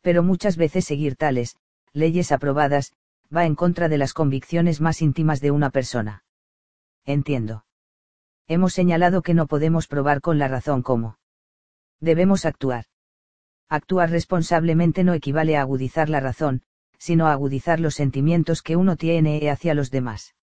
Pero 0.00 0.22
muchas 0.22 0.56
veces 0.56 0.84
seguir 0.84 1.16
tales, 1.16 1.56
leyes 1.92 2.32
aprobadas, 2.32 2.92
va 3.34 3.46
en 3.46 3.54
contra 3.54 3.88
de 3.88 3.98
las 3.98 4.12
convicciones 4.12 4.80
más 4.80 5.00
íntimas 5.02 5.40
de 5.40 5.50
una 5.50 5.70
persona. 5.70 6.24
Entiendo. 7.04 7.64
Hemos 8.48 8.74
señalado 8.74 9.22
que 9.22 9.34
no 9.34 9.46
podemos 9.46 9.86
probar 9.86 10.20
con 10.20 10.38
la 10.38 10.48
razón 10.48 10.82
cómo. 10.82 11.18
Debemos 12.00 12.44
actuar. 12.44 12.86
Actuar 13.68 14.10
responsablemente 14.10 15.04
no 15.04 15.14
equivale 15.14 15.56
a 15.56 15.62
agudizar 15.62 16.08
la 16.08 16.20
razón, 16.20 16.62
sino 16.98 17.26
a 17.26 17.32
agudizar 17.32 17.80
los 17.80 17.94
sentimientos 17.94 18.62
que 18.62 18.76
uno 18.76 18.96
tiene 18.96 19.48
hacia 19.50 19.74
los 19.74 19.90
demás. 19.90 20.34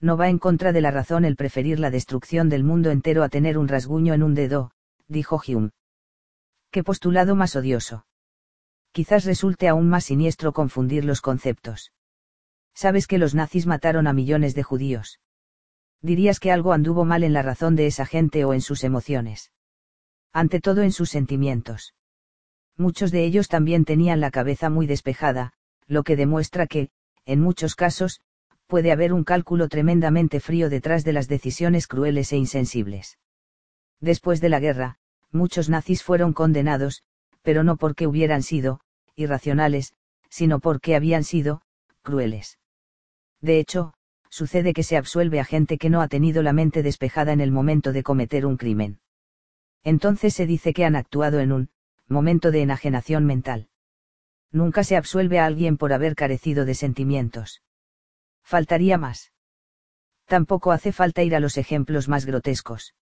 No 0.00 0.16
va 0.16 0.28
en 0.28 0.38
contra 0.38 0.72
de 0.72 0.80
la 0.80 0.90
razón 0.90 1.24
el 1.24 1.36
preferir 1.36 1.80
la 1.80 1.90
destrucción 1.90 2.48
del 2.48 2.64
mundo 2.64 2.90
entero 2.90 3.22
a 3.22 3.28
tener 3.28 3.58
un 3.58 3.68
rasguño 3.68 4.14
en 4.14 4.22
un 4.22 4.34
dedo, 4.34 4.72
dijo 5.08 5.40
Hume. 5.46 5.70
Qué 6.70 6.82
postulado 6.84 7.36
más 7.36 7.56
odioso. 7.56 8.06
Quizás 8.92 9.24
resulte 9.24 9.68
aún 9.68 9.88
más 9.88 10.04
siniestro 10.04 10.52
confundir 10.52 11.04
los 11.04 11.20
conceptos. 11.20 11.92
Sabes 12.74 13.06
que 13.06 13.18
los 13.18 13.34
nazis 13.34 13.66
mataron 13.66 14.06
a 14.06 14.12
millones 14.12 14.54
de 14.54 14.62
judíos. 14.62 15.20
Dirías 16.02 16.40
que 16.40 16.52
algo 16.52 16.72
anduvo 16.72 17.04
mal 17.04 17.24
en 17.24 17.32
la 17.32 17.42
razón 17.42 17.76
de 17.76 17.86
esa 17.86 18.06
gente 18.06 18.44
o 18.44 18.52
en 18.52 18.60
sus 18.60 18.84
emociones. 18.84 19.52
Ante 20.32 20.60
todo 20.60 20.82
en 20.82 20.92
sus 20.92 21.10
sentimientos. 21.10 21.94
Muchos 22.76 23.10
de 23.10 23.24
ellos 23.24 23.48
también 23.48 23.84
tenían 23.84 24.20
la 24.20 24.30
cabeza 24.30 24.68
muy 24.68 24.86
despejada, 24.86 25.54
lo 25.86 26.02
que 26.02 26.16
demuestra 26.16 26.66
que, 26.66 26.90
en 27.24 27.40
muchos 27.40 27.74
casos, 27.74 28.20
puede 28.66 28.92
haber 28.92 29.12
un 29.12 29.24
cálculo 29.24 29.68
tremendamente 29.68 30.40
frío 30.40 30.68
detrás 30.68 31.04
de 31.04 31.12
las 31.12 31.28
decisiones 31.28 31.86
crueles 31.86 32.32
e 32.32 32.36
insensibles. 32.36 33.18
Después 34.00 34.40
de 34.40 34.48
la 34.48 34.60
guerra, 34.60 34.98
muchos 35.32 35.68
nazis 35.68 36.02
fueron 36.02 36.32
condenados, 36.32 37.02
pero 37.42 37.64
no 37.64 37.76
porque 37.76 38.06
hubieran 38.06 38.42
sido, 38.42 38.80
irracionales, 39.14 39.94
sino 40.28 40.60
porque 40.60 40.96
habían 40.96 41.24
sido, 41.24 41.62
crueles. 42.02 42.58
De 43.40 43.58
hecho, 43.58 43.94
sucede 44.28 44.72
que 44.72 44.82
se 44.82 44.96
absuelve 44.96 45.40
a 45.40 45.44
gente 45.44 45.78
que 45.78 45.90
no 45.90 46.00
ha 46.02 46.08
tenido 46.08 46.42
la 46.42 46.52
mente 46.52 46.82
despejada 46.82 47.32
en 47.32 47.40
el 47.40 47.52
momento 47.52 47.92
de 47.92 48.02
cometer 48.02 48.46
un 48.46 48.56
crimen. 48.56 49.00
Entonces 49.82 50.34
se 50.34 50.46
dice 50.46 50.74
que 50.74 50.84
han 50.84 50.96
actuado 50.96 51.40
en 51.40 51.52
un 51.52 51.70
momento 52.08 52.50
de 52.50 52.62
enajenación 52.62 53.24
mental. 53.24 53.68
Nunca 54.52 54.84
se 54.84 54.96
absuelve 54.96 55.38
a 55.38 55.46
alguien 55.46 55.76
por 55.76 55.92
haber 55.92 56.14
carecido 56.14 56.64
de 56.64 56.74
sentimientos. 56.74 57.62
Faltaría 58.42 58.98
más. 58.98 59.32
Tampoco 60.26 60.72
hace 60.72 60.92
falta 60.92 61.22
ir 61.22 61.34
a 61.34 61.40
los 61.40 61.56
ejemplos 61.56 62.08
más 62.08 62.26
grotescos. 62.26 62.94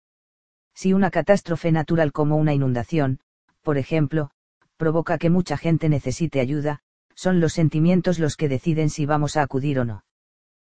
Si 0.74 0.92
una 0.92 1.10
catástrofe 1.10 1.70
natural 1.72 2.12
como 2.12 2.36
una 2.36 2.52
inundación, 2.52 3.20
por 3.62 3.78
ejemplo, 3.78 4.30
provoca 4.76 5.18
que 5.18 5.30
mucha 5.30 5.56
gente 5.56 5.88
necesite 5.88 6.40
ayuda, 6.40 6.80
son 7.14 7.40
los 7.40 7.52
sentimientos 7.52 8.18
los 8.18 8.36
que 8.36 8.48
deciden 8.48 8.90
si 8.90 9.06
vamos 9.06 9.36
a 9.36 9.42
acudir 9.42 9.78
o 9.78 9.84
no. 9.84 10.04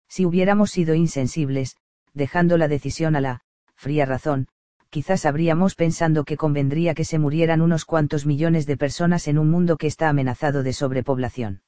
Si 0.08 0.26
hubiéramos 0.26 0.70
sido 0.70 0.94
insensibles, 0.94 1.76
dejando 2.12 2.58
la 2.58 2.68
decisión 2.68 3.16
a 3.16 3.20
la 3.20 3.42
fría 3.74 4.04
razón, 4.04 4.48
quizás 4.90 5.26
habríamos 5.26 5.74
pensando 5.74 6.24
que 6.24 6.36
convendría 6.36 6.94
que 6.94 7.04
se 7.04 7.18
murieran 7.18 7.60
unos 7.60 7.84
cuantos 7.84 8.26
millones 8.26 8.66
de 8.66 8.76
personas 8.76 9.28
en 9.28 9.38
un 9.38 9.50
mundo 9.50 9.76
que 9.76 9.86
está 9.86 10.08
amenazado 10.08 10.62
de 10.62 10.72
sobrepoblación. 10.72 11.62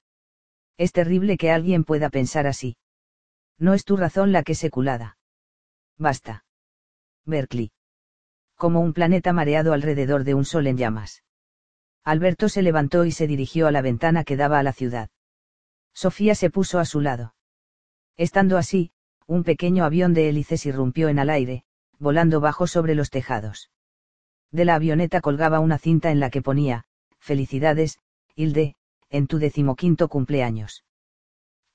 Es 0.77 0.93
terrible 0.93 1.37
que 1.39 1.51
alguien 1.51 1.85
pueda 1.85 2.11
pensar 2.11 2.47
así. 2.47 2.77
No 3.59 3.75
es 3.75 3.85
tu 3.85 3.97
razón 3.97 4.33
la 4.33 4.43
que 4.43 4.55
seculada. 4.55 5.19
Basta. 5.99 6.45
Berkeley 7.25 7.73
como 8.59 8.81
un 8.81 8.93
planeta 8.93 9.33
mareado 9.33 9.73
alrededor 9.73 10.25
de 10.25 10.35
un 10.35 10.45
sol 10.45 10.67
en 10.67 10.77
llamas. 10.77 11.23
Alberto 12.05 12.49
se 12.49 12.61
levantó 12.61 13.05
y 13.05 13.13
se 13.13 13.27
dirigió 13.27 13.69
a 13.69 13.71
la 13.71 13.83
ventana 13.83 14.25
que 14.25 14.37
daba 14.37 14.59
a 14.59 14.63
la 14.65 14.73
ciudad. 14.73 15.11
Sofía 15.95 16.35
se 16.35 16.51
puso 16.51 16.81
a 16.81 16.85
su 16.85 17.01
lado. 17.01 17.35
Estando 18.17 18.59
así, 18.59 18.91
un 19.27 19.45
pequeño 19.45 19.85
avión 19.85 20.13
de 20.13 20.29
hélices 20.29 20.67
irrumpió 20.67 21.09
en 21.09 21.21
al 21.21 21.31
aire, 21.31 21.65
volando 21.99 22.41
bajo 22.41 22.67
sobre 22.67 22.97
los 22.97 23.11
tejados. 23.11 23.71
De 24.51 24.65
la 24.65 24.75
avioneta 24.75 25.21
colgaba 25.21 25.61
una 25.61 25.79
cinta 25.79 26.11
en 26.11 26.19
la 26.19 26.31
que 26.31 26.43
ponía, 26.43 26.85
Felicidades, 27.21 27.99
Hilde, 28.35 28.75
en 29.11 29.27
tu 29.27 29.39
decimoquinto 29.39 30.09
cumpleaños. 30.09 30.85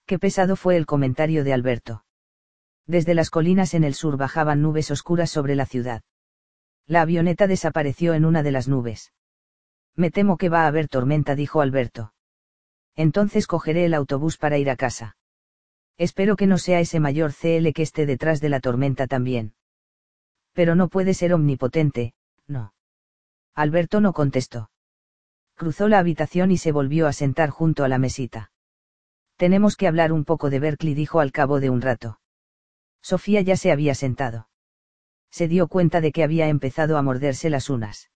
Qué 0.05 0.19
pesado 0.19 0.55
fue 0.57 0.75
el 0.75 0.85
comentario 0.85 1.43
de 1.45 1.53
Alberto. 1.53 2.03
Desde 2.87 3.13
las 3.13 3.29
colinas 3.29 3.73
en 3.73 3.85
el 3.85 3.93
sur 3.93 4.17
bajaban 4.17 4.61
nubes 4.61 4.91
oscuras 4.91 5.29
sobre 5.31 5.55
la 5.55 5.65
ciudad. 5.65 6.01
La 6.87 7.01
avioneta 7.01 7.47
desapareció 7.47 8.13
en 8.13 8.25
una 8.25 8.43
de 8.43 8.51
las 8.51 8.67
nubes. 8.67 9.13
Me 9.95 10.11
temo 10.11 10.37
que 10.37 10.49
va 10.49 10.63
a 10.63 10.67
haber 10.67 10.89
tormenta, 10.89 11.35
dijo 11.35 11.61
Alberto. 11.61 12.13
Entonces 12.95 13.47
cogeré 13.47 13.85
el 13.85 13.93
autobús 13.93 14.37
para 14.37 14.57
ir 14.57 14.69
a 14.69 14.75
casa. 14.75 15.15
Espero 15.97 16.35
que 16.35 16.47
no 16.47 16.57
sea 16.57 16.79
ese 16.79 16.99
mayor 16.99 17.31
CL 17.33 17.71
que 17.73 17.83
esté 17.83 18.05
detrás 18.05 18.41
de 18.41 18.49
la 18.49 18.59
tormenta 18.59 19.07
también. 19.07 19.53
Pero 20.51 20.75
no 20.75 20.89
puede 20.89 21.13
ser 21.13 21.33
omnipotente, 21.33 22.13
no. 22.47 22.73
Alberto 23.55 24.01
no 24.01 24.13
contestó. 24.13 24.69
Cruzó 25.55 25.87
la 25.87 25.99
habitación 25.99 26.51
y 26.51 26.57
se 26.57 26.71
volvió 26.71 27.07
a 27.07 27.13
sentar 27.13 27.49
junto 27.49 27.83
a 27.83 27.87
la 27.87 27.99
mesita. 27.99 28.51
Tenemos 29.37 29.77
que 29.77 29.87
hablar 29.87 30.11
un 30.11 30.25
poco 30.25 30.49
de 30.49 30.59
Berkeley, 30.59 30.95
dijo 30.95 31.19
al 31.19 31.31
cabo 31.31 31.59
de 31.59 31.69
un 31.69 31.81
rato. 31.81 32.19
Sofía 33.01 33.41
ya 33.41 33.55
se 33.55 33.71
había 33.71 33.95
sentado 33.95 34.47
se 35.33 35.47
dio 35.47 35.67
cuenta 35.67 35.99
de 35.99 36.11
que 36.11 36.23
había 36.23 36.47
empezado 36.47 36.95
a 36.95 37.01
morderse 37.01 37.49
las 37.49 37.71
unas. 37.71 38.11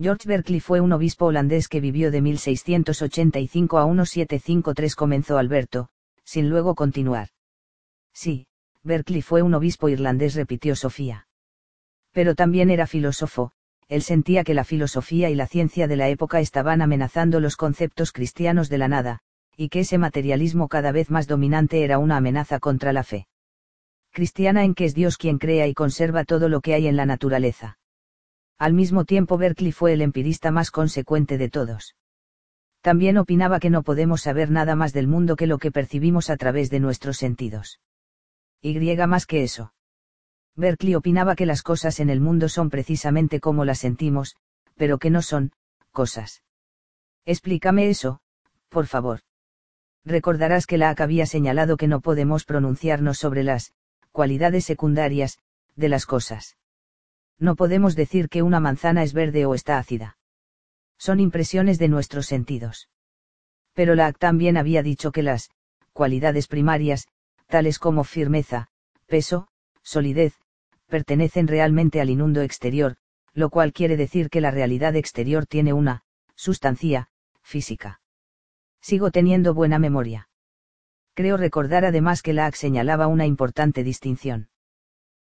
George 0.00 0.28
Berkeley 0.28 0.60
fue 0.60 0.80
un 0.80 0.92
obispo 0.92 1.26
holandés 1.26 1.66
que 1.66 1.80
vivió 1.80 2.12
de 2.12 2.22
1685 2.22 3.78
a 3.78 3.86
1753 3.86 4.94
comenzó 4.94 5.36
Alberto, 5.36 5.88
sin 6.22 6.48
luego 6.48 6.76
continuar. 6.76 7.30
Sí, 8.14 8.46
Berkeley 8.84 9.20
fue 9.20 9.42
un 9.42 9.52
obispo 9.54 9.88
irlandés 9.88 10.36
repitió 10.36 10.76
Sofía. 10.76 11.26
Pero 12.12 12.36
también 12.36 12.70
era 12.70 12.86
filósofo, 12.86 13.50
él 13.88 14.02
sentía 14.02 14.44
que 14.44 14.54
la 14.54 14.62
filosofía 14.62 15.30
y 15.30 15.34
la 15.34 15.48
ciencia 15.48 15.88
de 15.88 15.96
la 15.96 16.08
época 16.08 16.38
estaban 16.38 16.82
amenazando 16.82 17.40
los 17.40 17.56
conceptos 17.56 18.12
cristianos 18.12 18.68
de 18.68 18.78
la 18.78 18.86
nada, 18.86 19.18
y 19.56 19.70
que 19.70 19.80
ese 19.80 19.98
materialismo 19.98 20.68
cada 20.68 20.92
vez 20.92 21.10
más 21.10 21.26
dominante 21.26 21.82
era 21.82 21.98
una 21.98 22.16
amenaza 22.16 22.60
contra 22.60 22.92
la 22.92 23.02
fe. 23.02 23.26
Cristiana 24.10 24.64
en 24.64 24.74
que 24.74 24.84
es 24.84 24.94
Dios 24.94 25.16
quien 25.16 25.38
crea 25.38 25.66
y 25.66 25.74
conserva 25.74 26.24
todo 26.24 26.48
lo 26.48 26.60
que 26.60 26.74
hay 26.74 26.86
en 26.86 26.96
la 26.96 27.06
naturaleza. 27.06 27.78
Al 28.58 28.72
mismo 28.72 29.04
tiempo 29.04 29.38
Berkeley 29.38 29.72
fue 29.72 29.92
el 29.92 30.02
empirista 30.02 30.50
más 30.50 30.70
consecuente 30.70 31.38
de 31.38 31.48
todos. 31.48 31.94
También 32.80 33.18
opinaba 33.18 33.60
que 33.60 33.70
no 33.70 33.82
podemos 33.82 34.22
saber 34.22 34.50
nada 34.50 34.74
más 34.74 34.92
del 34.92 35.06
mundo 35.06 35.36
que 35.36 35.46
lo 35.46 35.58
que 35.58 35.70
percibimos 35.70 36.30
a 36.30 36.36
través 36.36 36.70
de 36.70 36.80
nuestros 36.80 37.18
sentidos. 37.18 37.80
Y 38.60 38.78
más 39.06 39.26
que 39.26 39.44
eso. 39.44 39.72
Berkeley 40.56 40.96
opinaba 40.96 41.36
que 41.36 41.46
las 41.46 41.62
cosas 41.62 42.00
en 42.00 42.10
el 42.10 42.20
mundo 42.20 42.48
son 42.48 42.70
precisamente 42.70 43.38
como 43.38 43.64
las 43.64 43.78
sentimos, 43.78 44.36
pero 44.76 44.98
que 44.98 45.10
no 45.10 45.22
son, 45.22 45.52
cosas. 45.92 46.42
Explícame 47.24 47.88
eso, 47.88 48.20
por 48.68 48.86
favor. 48.86 49.20
Recordarás 50.04 50.66
que 50.66 50.78
Lack 50.78 51.00
había 51.00 51.26
señalado 51.26 51.76
que 51.76 51.86
no 51.86 52.00
podemos 52.00 52.44
pronunciarnos 52.44 53.18
sobre 53.18 53.44
las 53.44 53.72
cualidades 54.18 54.64
secundarias 54.64 55.38
de 55.76 55.88
las 55.88 56.04
cosas. 56.04 56.56
No 57.38 57.54
podemos 57.54 57.94
decir 57.94 58.28
que 58.28 58.42
una 58.42 58.58
manzana 58.58 59.04
es 59.04 59.12
verde 59.12 59.46
o 59.46 59.54
está 59.54 59.78
ácida. 59.78 60.18
Son 60.98 61.20
impresiones 61.20 61.78
de 61.78 61.86
nuestros 61.86 62.26
sentidos. 62.26 62.88
Pero 63.74 63.94
Lack 63.94 64.18
también 64.18 64.56
había 64.56 64.82
dicho 64.82 65.12
que 65.12 65.22
las 65.22 65.50
cualidades 65.92 66.48
primarias, 66.48 67.06
tales 67.46 67.78
como 67.78 68.02
firmeza, 68.02 68.66
peso, 69.06 69.46
solidez, 69.84 70.34
pertenecen 70.88 71.46
realmente 71.46 72.00
al 72.00 72.10
inundo 72.10 72.42
exterior, 72.42 72.96
lo 73.34 73.50
cual 73.50 73.72
quiere 73.72 73.96
decir 73.96 74.30
que 74.30 74.40
la 74.40 74.50
realidad 74.50 74.96
exterior 74.96 75.46
tiene 75.46 75.72
una 75.72 76.02
sustancia 76.34 77.08
física. 77.40 78.00
Sigo 78.80 79.12
teniendo 79.12 79.54
buena 79.54 79.78
memoria. 79.78 80.27
Creo 81.18 81.36
recordar 81.36 81.84
además 81.84 82.22
que 82.22 82.32
Lack 82.32 82.54
señalaba 82.54 83.08
una 83.08 83.26
importante 83.26 83.82
distinción. 83.82 84.50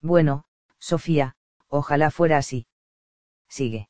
Bueno, 0.02 0.44
Sofía, 0.80 1.38
ojalá 1.70 2.12
fuera 2.12 2.38
así. 2.38 2.68
Sigue. 3.48 3.88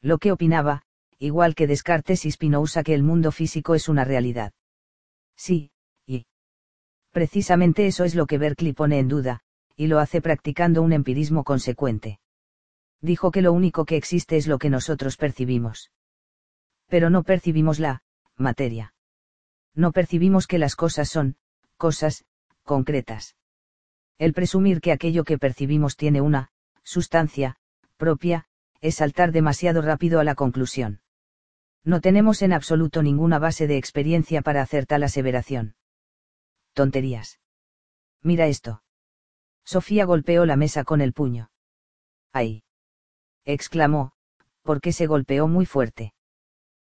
Lo 0.00 0.18
que 0.18 0.30
opinaba, 0.30 0.82
igual 1.18 1.56
que 1.56 1.66
Descartes 1.66 2.24
y 2.24 2.30
Spinoza 2.30 2.84
que 2.84 2.94
el 2.94 3.02
mundo 3.02 3.32
físico 3.32 3.74
es 3.74 3.88
una 3.88 4.04
realidad. 4.04 4.52
Sí, 5.36 5.72
y. 6.06 6.24
Precisamente 7.10 7.88
eso 7.88 8.04
es 8.04 8.14
lo 8.14 8.26
que 8.26 8.38
Berkeley 8.38 8.72
pone 8.72 9.00
en 9.00 9.08
duda, 9.08 9.40
y 9.74 9.88
lo 9.88 9.98
hace 9.98 10.22
practicando 10.22 10.82
un 10.82 10.92
empirismo 10.92 11.42
consecuente. 11.42 12.20
Dijo 13.00 13.32
que 13.32 13.42
lo 13.42 13.52
único 13.52 13.86
que 13.86 13.96
existe 13.96 14.36
es 14.36 14.46
lo 14.46 14.58
que 14.58 14.70
nosotros 14.70 15.16
percibimos. 15.16 15.90
Pero 16.86 17.10
no 17.10 17.24
percibimos 17.24 17.80
la 17.80 18.04
materia. 18.36 18.94
No 19.74 19.92
percibimos 19.92 20.46
que 20.46 20.58
las 20.58 20.76
cosas 20.76 21.08
son, 21.08 21.36
cosas, 21.76 22.24
concretas. 22.64 23.36
El 24.18 24.32
presumir 24.32 24.80
que 24.80 24.92
aquello 24.92 25.24
que 25.24 25.38
percibimos 25.38 25.96
tiene 25.96 26.20
una, 26.20 26.50
sustancia, 26.82 27.56
propia, 27.96 28.46
es 28.80 28.96
saltar 28.96 29.32
demasiado 29.32 29.82
rápido 29.82 30.20
a 30.20 30.24
la 30.24 30.34
conclusión. 30.34 31.00
No 31.84 32.00
tenemos 32.00 32.42
en 32.42 32.52
absoluto 32.52 33.02
ninguna 33.02 33.38
base 33.38 33.66
de 33.66 33.76
experiencia 33.76 34.42
para 34.42 34.62
hacer 34.62 34.86
tal 34.86 35.02
aseveración. 35.04 35.76
Tonterías. 36.74 37.40
Mira 38.22 38.46
esto. 38.46 38.82
Sofía 39.64 40.04
golpeó 40.04 40.46
la 40.46 40.56
mesa 40.56 40.84
con 40.84 41.00
el 41.00 41.12
puño. 41.12 41.50
¡Ay! 42.32 42.62
exclamó, 43.44 44.12
porque 44.62 44.92
se 44.92 45.06
golpeó 45.06 45.48
muy 45.48 45.66
fuerte. 45.66 46.12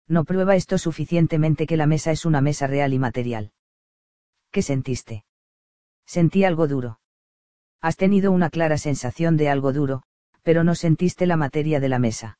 No 0.07 0.23
prueba 0.23 0.55
esto 0.55 0.77
suficientemente 0.77 1.65
que 1.65 1.77
la 1.77 1.87
mesa 1.87 2.11
es 2.11 2.25
una 2.25 2.41
mesa 2.41 2.67
real 2.67 2.93
y 2.93 2.99
material. 2.99 3.51
¿Qué 4.51 4.61
sentiste? 4.61 5.25
Sentí 6.05 6.43
algo 6.43 6.67
duro. 6.67 6.99
Has 7.81 7.97
tenido 7.97 8.31
una 8.31 8.49
clara 8.49 8.77
sensación 8.77 9.37
de 9.37 9.49
algo 9.49 9.73
duro, 9.73 10.03
pero 10.43 10.63
no 10.63 10.75
sentiste 10.75 11.25
la 11.25 11.37
materia 11.37 11.79
de 11.79 11.89
la 11.89 11.99
mesa. 11.99 12.39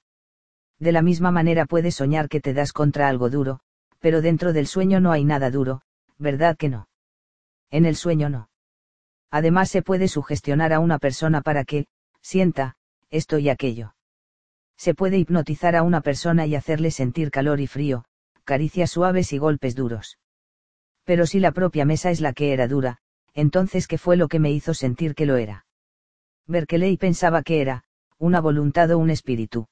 De 0.79 0.91
la 0.91 1.01
misma 1.01 1.31
manera 1.31 1.65
puedes 1.65 1.95
soñar 1.95 2.27
que 2.27 2.41
te 2.41 2.53
das 2.53 2.73
contra 2.73 3.07
algo 3.07 3.29
duro, 3.29 3.59
pero 3.99 4.21
dentro 4.21 4.51
del 4.51 4.67
sueño 4.67 4.99
no 4.99 5.11
hay 5.11 5.23
nada 5.23 5.51
duro, 5.51 5.81
¿verdad 6.17 6.57
que 6.57 6.69
no? 6.69 6.89
En 7.69 7.85
el 7.85 7.95
sueño 7.95 8.29
no. 8.29 8.49
Además 9.29 9.69
se 9.69 9.81
puede 9.81 10.07
sugestionar 10.07 10.73
a 10.73 10.79
una 10.79 10.99
persona 10.99 11.41
para 11.41 11.63
que, 11.63 11.87
sienta, 12.21 12.75
esto 13.09 13.37
y 13.37 13.49
aquello. 13.49 13.95
Se 14.81 14.95
puede 14.95 15.19
hipnotizar 15.19 15.75
a 15.75 15.83
una 15.83 16.01
persona 16.01 16.47
y 16.47 16.55
hacerle 16.55 16.89
sentir 16.89 17.29
calor 17.29 17.59
y 17.59 17.67
frío, 17.67 18.03
caricias 18.45 18.89
suaves 18.89 19.31
y 19.31 19.37
golpes 19.37 19.75
duros. 19.75 20.17
Pero 21.03 21.27
si 21.27 21.39
la 21.39 21.51
propia 21.51 21.85
mesa 21.85 22.09
es 22.09 22.19
la 22.19 22.33
que 22.33 22.51
era 22.51 22.67
dura, 22.67 22.97
entonces 23.35 23.87
¿qué 23.87 23.99
fue 23.99 24.17
lo 24.17 24.27
que 24.27 24.39
me 24.39 24.49
hizo 24.49 24.73
sentir 24.73 25.13
que 25.13 25.27
lo 25.27 25.37
era? 25.37 25.67
Berkeley 26.47 26.97
pensaba 26.97 27.43
que 27.43 27.61
era, 27.61 27.83
una 28.17 28.41
voluntad 28.41 28.89
o 28.89 28.97
un 28.97 29.11
espíritu. 29.11 29.67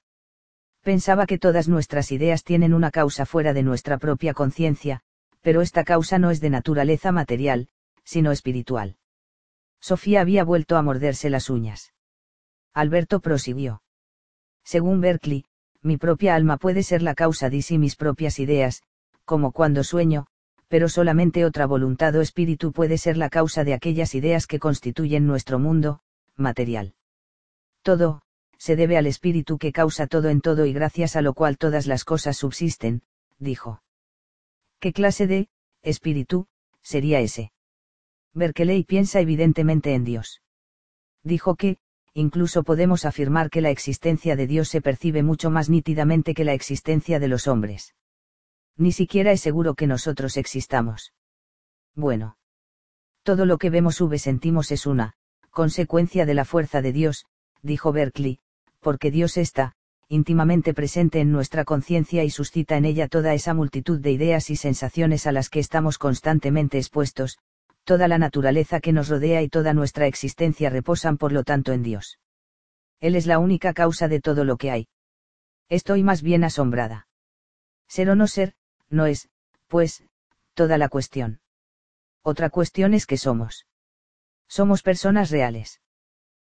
Pensaba 0.83 1.25
que 1.25 1.39
todas 1.39 1.67
nuestras 1.67 2.11
ideas 2.11 2.43
tienen 2.43 2.75
una 2.75 2.91
causa 2.91 3.25
fuera 3.25 3.53
de 3.53 3.63
nuestra 3.63 3.97
propia 3.97 4.35
conciencia, 4.35 5.01
pero 5.41 5.61
esta 5.61 5.83
causa 5.85 6.19
no 6.19 6.29
es 6.29 6.39
de 6.39 6.51
naturaleza 6.51 7.11
material, 7.11 7.69
sino 8.03 8.31
espiritual. 8.31 8.97
Sofía 9.79 10.21
había 10.21 10.43
vuelto 10.43 10.77
a 10.77 10.83
morderse 10.83 11.31
las 11.31 11.49
uñas. 11.49 11.93
Alberto 12.75 13.21
prosiguió. 13.21 13.81
Según 14.63 15.01
Berkeley, 15.01 15.45
mi 15.81 15.97
propia 15.97 16.35
alma 16.35 16.57
puede 16.57 16.83
ser 16.83 17.01
la 17.01 17.15
causa 17.15 17.49
de 17.49 17.61
sí 17.61 17.77
mis 17.77 17.95
propias 17.95 18.39
ideas, 18.39 18.83
como 19.25 19.51
cuando 19.51 19.83
sueño, 19.83 20.27
pero 20.67 20.89
solamente 20.89 21.45
otra 21.45 21.65
voluntad 21.65 22.15
o 22.15 22.21
espíritu 22.21 22.71
puede 22.71 22.97
ser 22.97 23.17
la 23.17 23.29
causa 23.29 23.63
de 23.63 23.73
aquellas 23.73 24.13
ideas 24.15 24.45
que 24.45 24.59
constituyen 24.59 25.25
nuestro 25.25 25.59
mundo, 25.59 26.01
material. 26.35 26.93
Todo, 27.81 28.21
se 28.57 28.75
debe 28.75 28.97
al 28.97 29.07
espíritu 29.07 29.57
que 29.57 29.71
causa 29.71 30.05
todo 30.05 30.29
en 30.29 30.41
todo 30.41 30.65
y 30.65 30.73
gracias 30.73 31.15
a 31.15 31.21
lo 31.21 31.33
cual 31.33 31.57
todas 31.57 31.87
las 31.87 32.03
cosas 32.03 32.37
subsisten, 32.37 33.01
dijo. 33.39 33.81
¿Qué 34.79 34.93
clase 34.93 35.27
de, 35.27 35.49
espíritu, 35.81 36.47
sería 36.81 37.19
ese? 37.19 37.51
Berkeley 38.33 38.83
piensa 38.83 39.21
evidentemente 39.21 39.93
en 39.93 40.03
Dios. 40.03 40.41
Dijo 41.23 41.55
que, 41.55 41.77
incluso 42.13 42.63
podemos 42.63 43.05
afirmar 43.05 43.49
que 43.49 43.61
la 43.61 43.69
existencia 43.69 44.35
de 44.35 44.47
Dios 44.47 44.69
se 44.69 44.81
percibe 44.81 45.23
mucho 45.23 45.49
más 45.49 45.69
nítidamente 45.69 46.33
que 46.33 46.43
la 46.43 46.53
existencia 46.53 47.19
de 47.19 47.27
los 47.27 47.47
hombres. 47.47 47.95
Ni 48.77 48.91
siquiera 48.91 49.31
es 49.31 49.41
seguro 49.41 49.75
que 49.75 49.87
nosotros 49.87 50.37
existamos. 50.37 51.13
Bueno. 51.95 52.37
Todo 53.23 53.45
lo 53.45 53.57
que 53.57 53.69
vemos 53.69 54.01
o 54.01 54.17
sentimos 54.17 54.71
es 54.71 54.85
una, 54.85 55.13
consecuencia 55.49 56.25
de 56.25 56.33
la 56.33 56.45
fuerza 56.45 56.81
de 56.81 56.93
Dios, 56.93 57.25
dijo 57.61 57.91
Berkeley, 57.91 58.39
porque 58.79 59.11
Dios 59.11 59.37
está, 59.37 59.73
íntimamente 60.07 60.73
presente 60.73 61.19
en 61.19 61.31
nuestra 61.31 61.65
conciencia 61.65 62.23
y 62.23 62.29
suscita 62.29 62.77
en 62.77 62.85
ella 62.85 63.07
toda 63.07 63.33
esa 63.33 63.53
multitud 63.53 63.99
de 63.99 64.11
ideas 64.11 64.49
y 64.49 64.55
sensaciones 64.55 65.27
a 65.27 65.31
las 65.31 65.49
que 65.49 65.59
estamos 65.59 65.97
constantemente 65.97 66.77
expuestos, 66.77 67.37
toda 67.91 68.07
la 68.07 68.19
naturaleza 68.19 68.79
que 68.79 68.93
nos 68.93 69.09
rodea 69.09 69.41
y 69.41 69.49
toda 69.49 69.73
nuestra 69.73 70.05
existencia 70.05 70.69
reposan 70.69 71.17
por 71.17 71.31
lo 71.31 71.43
tanto 71.43 71.73
en 71.73 71.81
Dios. 71.81 72.19
Él 72.99 73.15
es 73.15 73.25
la 73.25 73.39
única 73.39 73.73
causa 73.73 74.07
de 74.07 74.21
todo 74.21 74.43
lo 74.43 74.57
que 74.57 74.69
hay. 74.69 74.87
Estoy 75.69 76.03
más 76.03 76.21
bien 76.21 76.43
asombrada. 76.43 77.07
Ser 77.87 78.11
o 78.11 78.15
no 78.15 78.27
ser, 78.27 78.53
no 78.89 79.07
es, 79.07 79.29
pues, 79.67 80.03
toda 80.53 80.77
la 80.77 80.89
cuestión. 80.89 81.41
Otra 82.21 82.51
cuestión 82.51 82.93
es 82.93 83.07
que 83.07 83.17
somos. 83.17 83.65
Somos 84.47 84.83
personas 84.83 85.31
reales 85.31 85.81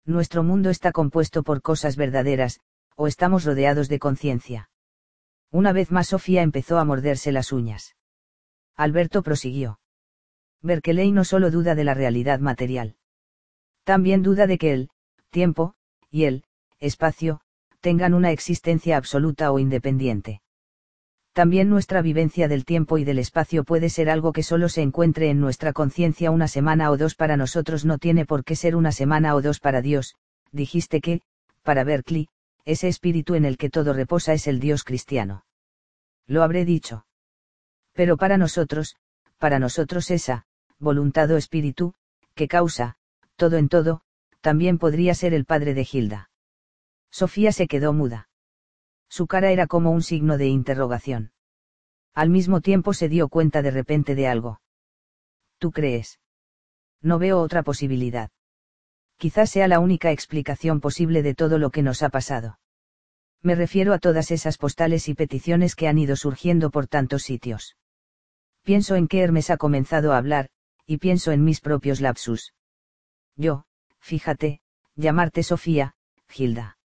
nuestro 0.05 0.43
mundo 0.43 0.71
está 0.71 0.93
compuesto 0.93 1.43
por 1.43 1.63
cosas 1.63 1.97
verdaderas, 1.97 2.61
o 2.97 3.07
estamos 3.07 3.45
rodeados 3.45 3.89
de 3.89 3.99
conciencia. 3.99 4.71
Una 5.51 5.73
vez 5.73 5.91
más 5.91 6.09
Sofía 6.09 6.43
empezó 6.43 6.79
a 6.79 6.85
morderse 6.85 7.31
las 7.31 7.53
uñas. 7.53 7.95
Alberto 8.75 9.23
prosiguió. 9.23 9.79
Berkeley 10.63 11.11
no 11.11 11.25
solo 11.25 11.51
duda 11.51 11.75
de 11.75 11.85
la 11.85 11.95
realidad 11.95 12.41
material. 12.41 12.97
También 13.85 14.23
duda 14.23 14.47
de 14.47 14.59
que 14.59 14.73
el 14.73 14.91
tiempo, 15.31 15.75
y 16.11 16.25
el 16.25 16.45
espacio, 16.79 17.41
tengan 17.81 18.15
una 18.15 18.31
existencia 18.31 18.97
absoluta 18.97 19.51
o 19.51 19.59
independiente. 19.59 20.41
También 21.33 21.71
nuestra 21.71 22.03
vivencia 22.03 22.47
del 22.47 22.65
tiempo 22.65 22.99
y 22.99 23.05
del 23.05 23.19
espacio 23.19 23.65
puede 23.65 23.89
ser 23.89 24.11
algo 24.11 24.33
que 24.33 24.43
solo 24.43 24.69
se 24.69 24.83
encuentre 24.83 25.31
en 25.31 25.41
nuestra 25.41 25.73
conciencia 25.73 26.31
una 26.31 26.47
semana 26.47 26.91
o 26.91 26.97
dos 26.97 27.15
para 27.15 27.37
nosotros 27.37 27.85
no 27.85 27.99
tiene 27.99 28.27
por 28.27 28.45
qué 28.45 28.55
ser 28.55 28.77
una 28.77 28.93
semana 28.93 29.35
o 29.35 29.41
dos 29.41 29.59
para 29.59 29.81
Dios, 29.81 30.15
dijiste 30.53 31.01
que, 31.01 31.23
para 31.63 31.85
Berkeley, 31.85 32.29
ese 32.65 32.89
espíritu 32.89 33.35
en 33.35 33.47
el 33.47 33.57
que 33.57 33.71
todo 33.71 33.95
reposa 33.95 34.35
es 34.35 34.47
el 34.47 34.61
Dios 34.61 34.85
cristiano. 34.85 35.45
Lo 36.27 36.43
habré 36.43 36.65
dicho. 36.65 37.07
Pero 37.95 38.17
para 38.17 38.37
nosotros, 38.37 38.97
para 39.39 39.59
nosotros 39.59 40.11
esa, 40.11 40.47
voluntad 40.83 41.31
o 41.31 41.37
espíritu, 41.37 41.95
que 42.35 42.49
causa, 42.49 42.97
todo 43.37 43.57
en 43.57 43.69
todo, 43.69 44.03
también 44.41 44.79
podría 44.79 45.15
ser 45.15 45.33
el 45.33 45.45
padre 45.47 45.73
de 45.73 45.85
Gilda. 45.85 46.31
Sofía 47.11 47.53
se 47.53 47.67
quedó 47.67 47.93
muda. 47.93 48.29
Su 49.09 49.27
cara 49.27 49.51
era 49.51 49.67
como 49.67 49.91
un 49.91 50.03
signo 50.03 50.37
de 50.37 50.49
interrogación. 50.49 51.33
Al 52.15 52.29
mismo 52.29 52.61
tiempo 52.61 52.93
se 52.93 53.09
dio 53.09 53.29
cuenta 53.29 53.63
de 53.63 53.71
repente 53.71 54.15
de 54.15 54.27
algo. 54.27 54.61
¿Tú 55.59 55.71
crees? 55.71 56.21
No 57.01 57.19
veo 57.19 57.41
otra 57.41 57.63
posibilidad. 57.63 58.31
Quizás 59.17 59.51
sea 59.51 59.69
la 59.69 59.79
única 59.79 60.11
explicación 60.11 60.81
posible 60.81 61.23
de 61.23 61.35
todo 61.35 61.59
lo 61.59 61.71
que 61.71 61.83
nos 61.83 62.03
ha 62.03 62.09
pasado. 62.09 62.59
Me 63.43 63.55
refiero 63.55 63.93
a 63.93 63.99
todas 63.99 64.31
esas 64.31 64.59
postales 64.59 65.09
y 65.09 65.15
peticiones 65.15 65.75
que 65.75 65.89
han 65.89 65.99
ido 65.99 66.17
surgiendo 66.17 66.71
por 66.71 66.87
tantos 66.87 67.23
sitios. 67.23 67.77
Pienso 68.63 68.95
en 68.95 69.09
que 69.09 69.21
Hermes 69.21 69.51
ha 69.51 69.57
comenzado 69.57 70.13
a 70.13 70.19
hablar, 70.19 70.49
y 70.87 70.99
pienso 70.99 71.33
en 71.33 71.45
mis 71.45 71.61
propios 71.61 72.01
lapsus. 72.01 72.55
Yo, 73.37 73.65
fíjate, 74.01 74.61
llamarte 74.95 75.43
Sofía, 75.43 75.95
Gilda. 76.29 76.79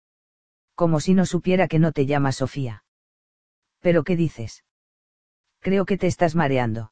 Como 0.76 1.00
si 1.00 1.14
no 1.14 1.26
supiera 1.26 1.68
que 1.68 1.80
no 1.80 1.92
te 1.92 2.06
llamas 2.06 2.38
Sofía. 2.38 2.84
¿Pero 3.80 4.04
qué 4.04 4.16
dices? 4.16 4.64
Creo 5.60 5.86
que 5.86 5.98
te 5.98 6.08
estás 6.08 6.36
mareando. 6.36 6.92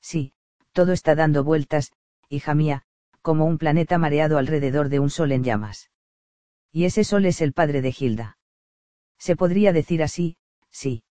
Sí, 0.00 0.34
todo 0.72 0.92
está 0.92 1.14
dando 1.14 1.44
vueltas, 1.44 1.92
hija 2.28 2.54
mía, 2.54 2.82
como 3.20 3.44
un 3.44 3.58
planeta 3.58 3.98
mareado 3.98 4.38
alrededor 4.38 4.88
de 4.88 4.98
un 4.98 5.10
sol 5.10 5.32
en 5.32 5.44
llamas. 5.44 5.90
Y 6.72 6.84
ese 6.84 7.04
sol 7.04 7.26
es 7.26 7.40
el 7.40 7.52
padre 7.52 7.82
de 7.82 7.92
Gilda. 7.92 8.38
Se 9.18 9.36
podría 9.36 9.72
decir 9.72 10.02
así, 10.02 10.36
sí. 10.70 11.04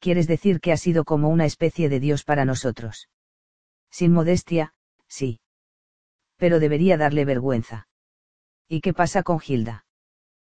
Quieres 0.00 0.26
decir 0.26 0.60
que 0.60 0.72
ha 0.72 0.76
sido 0.76 1.04
como 1.04 1.28
una 1.28 1.46
especie 1.46 1.88
de 1.88 2.00
Dios 2.00 2.24
para 2.24 2.44
nosotros. 2.44 3.08
Sin 3.92 4.12
modestia, 4.12 4.74
sí. 5.06 5.38
Pero 6.38 6.58
debería 6.58 6.96
darle 6.96 7.24
vergüenza. 7.24 7.88
¿Y 8.66 8.80
qué 8.80 8.94
pasa 8.94 9.22
con 9.22 9.38
Gilda? 9.38 9.84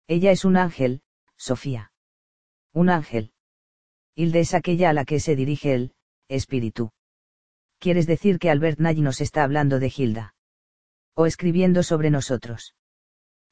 Ella 0.07 0.31
es 0.31 0.45
un 0.45 0.55
ángel, 0.55 1.01
Sofía. 1.36 1.91
Un 2.71 2.89
ángel. 2.89 3.34
Hilde 4.15 4.41
es 4.41 4.53
aquella 4.53 4.91
a 4.91 4.93
la 4.93 5.05
que 5.05 5.19
se 5.19 5.36
dirige 5.36 5.73
el, 5.73 5.93
espíritu. 6.27 6.91
¿Quieres 7.79 8.05
decir 8.05 8.38
que 8.38 8.51
Albert 8.51 8.79
Nagy 8.79 9.01
nos 9.01 9.19
está 9.19 9.43
hablando 9.43 9.79
de 9.79 9.89
Gilda? 9.89 10.36
O 11.15 11.25
escribiendo 11.25 11.81
sobre 11.81 12.11
nosotros. 12.11 12.75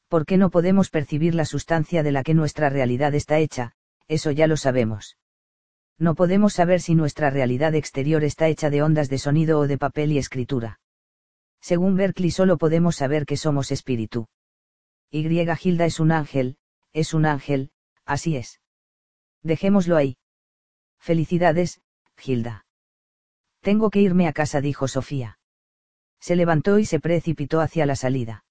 ¿Por 0.07 0.25
qué 0.25 0.38
no 0.38 0.51
podemos 0.51 0.89
percibir 0.89 1.34
la 1.34 1.45
sustancia 1.45 2.03
de 2.03 2.11
la 2.11 2.23
que 2.23 2.36
nuestra 2.36 2.69
realidad 2.69 3.15
está 3.15 3.39
hecha? 3.39 3.73
Eso 4.07 4.29
ya 4.29 4.45
lo 4.45 4.57
sabemos. 4.57 5.17
No 5.97 6.15
podemos 6.15 6.53
saber 6.53 6.81
si 6.81 6.95
nuestra 6.95 7.29
realidad 7.29 7.75
exterior 7.75 8.23
está 8.23 8.47
hecha 8.47 8.69
de 8.69 8.81
ondas 8.81 9.09
de 9.09 9.17
sonido 9.17 9.59
o 9.59 9.67
de 9.67 9.77
papel 9.77 10.11
y 10.11 10.17
escritura. 10.17 10.79
Según 11.61 11.95
Berkeley 11.95 12.31
solo 12.31 12.57
podemos 12.57 12.95
saber 12.95 13.25
que 13.25 13.37
somos 13.37 13.71
espíritu. 13.71 14.27
Y 15.11 15.23
Gilda 15.23 15.85
es 15.85 15.99
un 15.99 16.11
ángel, 16.11 16.57
es 16.93 17.13
un 17.13 17.25
ángel, 17.25 17.71
así 18.05 18.37
es. 18.37 18.61
Dejémoslo 19.43 19.97
ahí. 19.97 20.17
Felicidades, 20.99 21.81
Gilda. 22.17 22.65
Tengo 23.61 23.89
que 23.89 24.01
irme 24.01 24.27
a 24.27 24.33
casa, 24.33 24.61
dijo 24.61 24.87
Sofía. 24.87 25.39
Se 26.19 26.35
levantó 26.35 26.79
y 26.79 26.85
se 26.85 26.99
precipitó 26.99 27.61
hacia 27.61 27.85
la 27.85 27.95
salida. 27.95 28.43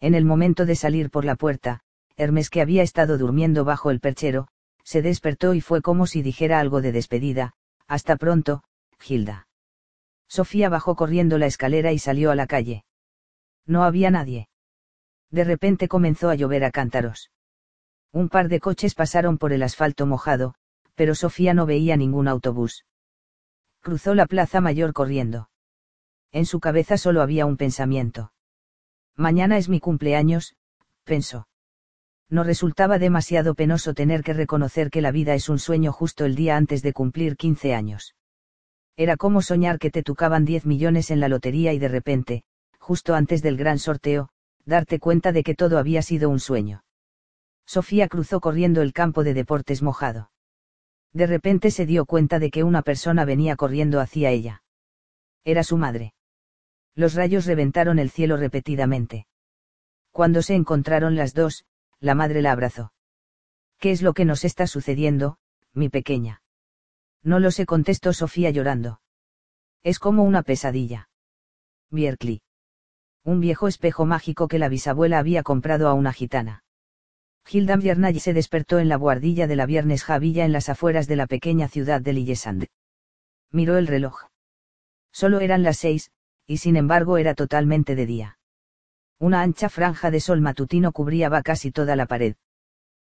En 0.00 0.14
el 0.14 0.24
momento 0.24 0.66
de 0.66 0.76
salir 0.76 1.10
por 1.10 1.24
la 1.24 1.36
puerta, 1.36 1.80
Hermes, 2.16 2.50
que 2.50 2.60
había 2.60 2.82
estado 2.82 3.18
durmiendo 3.18 3.64
bajo 3.64 3.90
el 3.90 4.00
perchero, 4.00 4.48
se 4.86 5.02
despertó 5.02 5.52
y 5.52 5.60
fue 5.60 5.82
como 5.82 6.06
si 6.06 6.22
dijera 6.22 6.60
algo 6.60 6.80
de 6.80 6.92
despedida, 6.92 7.54
hasta 7.88 8.14
pronto, 8.14 8.62
Gilda. 9.00 9.48
Sofía 10.28 10.68
bajó 10.68 10.94
corriendo 10.94 11.38
la 11.38 11.46
escalera 11.46 11.90
y 11.90 11.98
salió 11.98 12.30
a 12.30 12.36
la 12.36 12.46
calle. 12.46 12.84
No 13.66 13.82
había 13.82 14.12
nadie. 14.12 14.48
De 15.32 15.42
repente 15.42 15.88
comenzó 15.88 16.30
a 16.30 16.36
llover 16.36 16.64
a 16.64 16.70
cántaros. 16.70 17.32
Un 18.12 18.28
par 18.28 18.48
de 18.48 18.60
coches 18.60 18.94
pasaron 18.94 19.38
por 19.38 19.52
el 19.52 19.64
asfalto 19.64 20.06
mojado, 20.06 20.54
pero 20.94 21.16
Sofía 21.16 21.52
no 21.52 21.66
veía 21.66 21.96
ningún 21.96 22.28
autobús. 22.28 22.86
Cruzó 23.80 24.14
la 24.14 24.26
plaza 24.26 24.60
mayor 24.60 24.92
corriendo. 24.92 25.50
En 26.30 26.46
su 26.46 26.60
cabeza 26.60 26.96
solo 26.96 27.22
había 27.22 27.44
un 27.44 27.56
pensamiento. 27.56 28.32
Mañana 29.16 29.58
es 29.58 29.68
mi 29.68 29.80
cumpleaños, 29.80 30.54
pensó. 31.02 31.48
No 32.28 32.42
resultaba 32.42 32.98
demasiado 32.98 33.54
penoso 33.54 33.94
tener 33.94 34.22
que 34.22 34.32
reconocer 34.32 34.90
que 34.90 35.00
la 35.00 35.12
vida 35.12 35.34
es 35.34 35.48
un 35.48 35.58
sueño 35.58 35.92
justo 35.92 36.24
el 36.24 36.34
día 36.34 36.56
antes 36.56 36.82
de 36.82 36.92
cumplir 36.92 37.36
15 37.36 37.74
años. 37.74 38.14
Era 38.96 39.16
como 39.16 39.42
soñar 39.42 39.78
que 39.78 39.90
te 39.90 40.02
tocaban 40.02 40.44
10 40.44 40.66
millones 40.66 41.10
en 41.10 41.20
la 41.20 41.28
lotería 41.28 41.72
y 41.72 41.78
de 41.78 41.88
repente, 41.88 42.42
justo 42.78 43.14
antes 43.14 43.42
del 43.42 43.56
gran 43.56 43.78
sorteo, 43.78 44.30
darte 44.64 44.98
cuenta 44.98 45.32
de 45.32 45.44
que 45.44 45.54
todo 45.54 45.78
había 45.78 46.02
sido 46.02 46.28
un 46.28 46.40
sueño. 46.40 46.82
Sofía 47.66 48.08
cruzó 48.08 48.40
corriendo 48.40 48.82
el 48.82 48.92
campo 48.92 49.22
de 49.22 49.34
deportes 49.34 49.82
mojado. 49.82 50.30
De 51.12 51.26
repente 51.26 51.70
se 51.70 51.86
dio 51.86 52.06
cuenta 52.06 52.38
de 52.38 52.50
que 52.50 52.64
una 52.64 52.82
persona 52.82 53.24
venía 53.24 53.56
corriendo 53.56 54.00
hacia 54.00 54.30
ella. 54.30 54.62
Era 55.44 55.62
su 55.62 55.76
madre. 55.76 56.14
Los 56.94 57.14
rayos 57.14 57.46
reventaron 57.46 57.98
el 57.98 58.10
cielo 58.10 58.36
repetidamente. 58.36 59.26
Cuando 60.10 60.42
se 60.42 60.54
encontraron 60.54 61.14
las 61.14 61.34
dos, 61.34 61.64
la 62.00 62.14
madre 62.14 62.42
la 62.42 62.52
abrazó. 62.52 62.92
¿Qué 63.78 63.90
es 63.90 64.02
lo 64.02 64.14
que 64.14 64.24
nos 64.24 64.44
está 64.44 64.66
sucediendo, 64.66 65.38
mi 65.72 65.88
pequeña? 65.88 66.42
No 67.22 67.40
lo 67.40 67.50
sé, 67.50 67.66
contestó 67.66 68.12
Sofía 68.12 68.50
llorando. 68.50 69.00
Es 69.82 69.98
como 69.98 70.22
una 70.22 70.42
pesadilla. 70.42 71.08
Bierkli. 71.90 72.42
Un 73.24 73.40
viejo 73.40 73.68
espejo 73.68 74.06
mágico 74.06 74.48
que 74.48 74.58
la 74.58 74.68
bisabuela 74.68 75.18
había 75.18 75.42
comprado 75.42 75.88
a 75.88 75.94
una 75.94 76.12
gitana. 76.12 76.64
Hilda 77.48 77.76
Viernay 77.76 78.18
se 78.18 78.32
despertó 78.32 78.78
en 78.78 78.88
la 78.88 78.96
guardilla 78.96 79.46
de 79.46 79.56
la 79.56 79.66
Viernes 79.66 80.02
Javilla 80.02 80.44
en 80.44 80.52
las 80.52 80.68
afueras 80.68 81.06
de 81.06 81.16
la 81.16 81.26
pequeña 81.26 81.68
ciudad 81.68 82.00
de 82.00 82.12
Lillesand. 82.12 82.66
Miró 83.52 83.76
el 83.78 83.86
reloj. 83.86 84.24
Solo 85.12 85.40
eran 85.40 85.62
las 85.62 85.78
seis, 85.78 86.10
y 86.46 86.58
sin 86.58 86.76
embargo 86.76 87.18
era 87.18 87.34
totalmente 87.34 87.94
de 87.94 88.06
día. 88.06 88.38
Una 89.18 89.40
ancha 89.40 89.68
franja 89.68 90.10
de 90.10 90.20
sol 90.20 90.40
matutino 90.40 90.92
cubría 90.92 91.30
casi 91.42 91.70
toda 91.70 91.96
la 91.96 92.06
pared. 92.06 92.36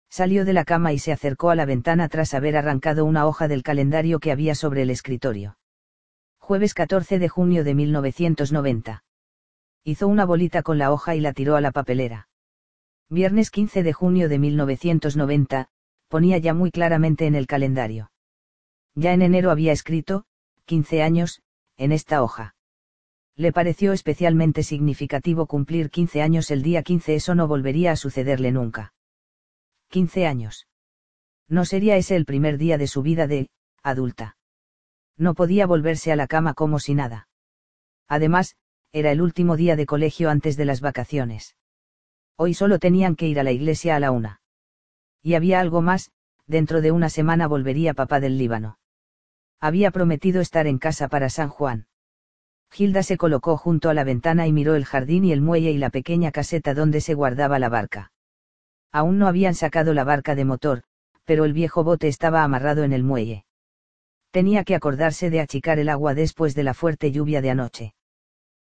Salió 0.10 0.46
de 0.46 0.54
la 0.54 0.64
cama 0.64 0.94
y 0.94 1.00
se 1.00 1.12
acercó 1.12 1.50
a 1.50 1.56
la 1.56 1.66
ventana 1.66 2.10
tras 2.10 2.34
haber 2.34 2.58
arrancado 2.58 3.06
una 3.06 3.26
hoja 3.26 3.48
del 3.48 3.64
calendario 3.64 4.20
que 4.20 4.32
había 4.32 4.54
sobre 4.54 4.84
el 4.84 4.92
escritorio. 4.92 5.58
Jueves 6.38 6.76
14 6.76 7.18
de 7.18 7.28
junio 7.28 7.64
de 7.64 7.74
1990. 7.74 9.04
Hizo 9.84 10.08
una 10.08 10.26
bolita 10.26 10.62
con 10.62 10.78
la 10.78 10.92
hoja 10.92 11.16
y 11.16 11.22
la 11.22 11.34
tiró 11.34 11.56
a 11.56 11.62
la 11.62 11.72
papelera. 11.72 12.28
Viernes 13.10 13.50
15 13.50 13.82
de 13.82 13.94
junio 13.94 14.30
de 14.30 14.40
1990, 14.40 15.70
ponía 16.08 16.38
ya 16.38 16.54
muy 16.54 16.70
claramente 16.72 17.26
en 17.26 17.36
el 17.36 17.48
calendario. 17.48 18.12
Ya 18.94 19.14
en 19.14 19.24
enero 19.24 19.50
había 19.50 19.72
escrito, 19.72 20.26
15 20.66 21.02
años, 21.02 21.42
en 21.78 21.92
esta 21.92 22.24
hoja. 22.24 22.56
Le 23.38 23.52
pareció 23.52 23.92
especialmente 23.92 24.64
significativo 24.64 25.46
cumplir 25.46 25.90
15 25.90 26.22
años 26.22 26.52
el 26.52 26.64
día 26.64 26.84
15, 26.84 27.16
eso 27.16 27.36
no 27.36 27.48
volvería 27.48 27.92
a 27.92 27.96
sucederle 27.98 28.52
nunca. 28.52 28.94
15 29.90 30.26
años. 30.26 30.68
No 31.50 31.66
sería 31.66 31.98
ese 31.98 32.16
el 32.16 32.26
primer 32.26 32.58
día 32.58 32.78
de 32.78 32.88
su 32.88 33.02
vida 33.02 33.28
de, 33.28 33.50
adulta. 33.84 34.38
No 35.18 35.34
podía 35.34 35.68
volverse 35.68 36.12
a 36.12 36.16
la 36.16 36.28
cama 36.28 36.54
como 36.54 36.80
si 36.80 36.96
nada. 36.96 37.28
Además, 38.08 38.56
era 38.92 39.12
el 39.12 39.22
último 39.22 39.58
día 39.58 39.76
de 39.76 39.86
colegio 39.86 40.30
antes 40.30 40.56
de 40.56 40.66
las 40.66 40.80
vacaciones. 40.80 41.56
Hoy 42.38 42.54
solo 42.54 42.80
tenían 42.80 43.16
que 43.16 43.28
ir 43.28 43.40
a 43.40 43.44
la 43.44 43.52
iglesia 43.52 43.96
a 43.96 44.00
la 44.00 44.12
una. 44.12 44.42
Y 45.22 45.36
había 45.36 45.60
algo 45.60 45.82
más, 45.82 46.12
dentro 46.48 46.82
de 46.82 46.92
una 46.92 47.10
semana 47.10 47.48
volvería 47.48 47.94
papá 47.94 48.20
del 48.20 48.38
Líbano. 48.38 48.80
Había 49.60 49.92
prometido 49.92 50.42
estar 50.42 50.68
en 50.68 50.78
casa 50.78 51.08
para 51.10 51.30
San 51.30 51.50
Juan. 51.50 51.88
Gilda 52.76 53.04
se 53.04 53.16
colocó 53.16 53.56
junto 53.56 53.90
a 53.90 53.94
la 53.94 54.04
ventana 54.04 54.48
y 54.48 54.52
miró 54.52 54.76
el 54.76 54.84
jardín 54.84 55.24
y 55.24 55.32
el 55.32 55.40
muelle 55.40 55.72
y 55.72 55.78
la 55.78 55.90
pequeña 55.90 56.34
caseta 56.34 56.74
donde 56.74 57.00
se 57.00 57.14
guardaba 57.14 57.58
la 57.58 57.70
barca. 57.70 58.12
Aún 58.92 59.18
no 59.18 59.28
habían 59.28 59.56
sacado 59.56 59.94
la 59.94 60.04
barca 60.04 60.36
de 60.36 60.44
motor, 60.44 60.84
pero 61.24 61.46
el 61.46 61.54
viejo 61.54 61.86
bote 61.86 62.10
estaba 62.10 62.44
amarrado 62.44 62.84
en 62.84 62.92
el 62.92 63.02
muelle. 63.02 63.46
Tenía 64.30 64.66
que 64.66 64.76
acordarse 64.76 65.30
de 65.30 65.40
achicar 65.40 65.80
el 65.80 65.88
agua 65.88 66.16
después 66.16 66.54
de 66.54 66.64
la 66.64 66.74
fuerte 66.74 67.14
lluvia 67.14 67.42
de 67.42 67.50
anoche. 67.50 67.94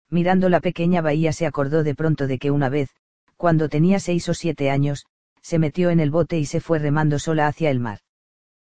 Mirando 0.08 0.48
la 0.48 0.60
pequeña 0.60 1.02
bahía 1.02 1.34
se 1.34 1.44
acordó 1.44 1.82
de 1.82 1.94
pronto 1.94 2.26
de 2.26 2.38
que 2.38 2.50
una 2.50 2.70
vez, 2.70 2.88
cuando 3.36 3.68
tenía 3.68 4.00
seis 4.00 4.26
o 4.30 4.32
siete 4.32 4.70
años, 4.70 5.04
se 5.42 5.58
metió 5.58 5.90
en 5.90 6.00
el 6.00 6.10
bote 6.10 6.38
y 6.38 6.46
se 6.46 6.60
fue 6.60 6.78
remando 6.78 7.18
sola 7.18 7.46
hacia 7.46 7.68
el 7.68 7.78
mar. 7.78 7.98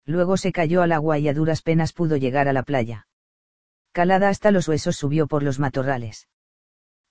Luego 0.06 0.38
se 0.38 0.52
cayó 0.52 0.82
al 0.82 0.92
agua 0.92 1.20
y 1.20 1.28
a 1.28 1.36
duras 1.36 1.62
penas 1.62 1.94
pudo 1.94 2.18
llegar 2.18 2.48
a 2.48 2.54
la 2.54 2.64
playa 2.64 3.06
calada 3.92 4.30
hasta 4.30 4.52
los 4.52 4.68
huesos 4.68 4.96
subió 4.96 5.28
por 5.28 5.44
los 5.44 5.60
matorrales. 5.60 6.28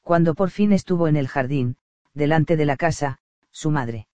Cuando 0.03 0.35
por 0.35 0.51
fin 0.51 0.73
estuvo 0.73 1.09
en 1.09 1.17
el 1.17 1.29
jardín, 1.29 1.77
delante 2.15 2.57
de 2.57 2.65
la 2.65 2.77
casa, 2.77 3.19
su 3.51 3.71
madre. 3.71 4.09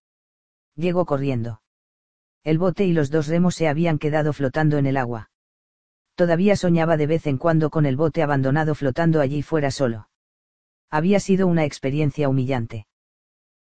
Llegó 0.74 1.04
corriendo. 1.04 1.62
El 2.42 2.58
bote 2.58 2.84
y 2.84 2.92
los 2.92 3.10
dos 3.10 3.28
remos 3.28 3.54
se 3.54 3.68
habían 3.68 3.98
quedado 3.98 4.32
flotando 4.32 4.76
en 4.78 4.86
el 4.86 4.96
agua. 4.96 5.30
Todavía 6.14 6.56
soñaba 6.56 6.96
de 6.96 7.06
vez 7.06 7.26
en 7.26 7.38
cuando 7.38 7.70
con 7.70 7.86
el 7.86 7.96
bote 7.96 8.22
abandonado 8.22 8.74
flotando 8.74 9.20
allí 9.20 9.42
fuera 9.42 9.70
solo. 9.70 10.08
Había 10.90 11.20
sido 11.20 11.46
una 11.46 11.64
experiencia 11.64 12.28
humillante. 12.28 12.86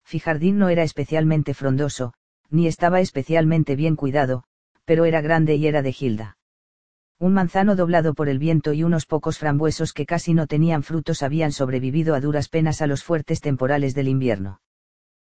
Fijardín 0.04 0.58
no 0.58 0.68
era 0.68 0.82
especialmente 0.82 1.54
frondoso, 1.54 2.14
ni 2.48 2.66
estaba 2.66 3.00
especialmente 3.00 3.76
bien 3.76 3.96
cuidado, 3.96 4.44
pero 4.84 5.04
era 5.04 5.20
grande 5.20 5.54
y 5.56 5.66
era 5.66 5.82
de 5.82 5.92
Gilda 5.92 6.38
Un 7.20 7.34
manzano 7.34 7.76
doblado 7.76 8.14
por 8.14 8.30
el 8.30 8.38
viento 8.38 8.72
y 8.72 8.82
unos 8.82 9.04
pocos 9.04 9.38
frambuesos 9.38 9.92
que 9.92 10.06
casi 10.06 10.32
no 10.32 10.46
tenían 10.46 10.82
frutos 10.82 11.22
habían 11.22 11.52
sobrevivido 11.52 12.14
a 12.14 12.20
duras 12.20 12.48
penas 12.48 12.80
a 12.80 12.86
los 12.86 13.04
fuertes 13.04 13.42
temporales 13.42 13.94
del 13.94 14.08
invierno. 14.08 14.62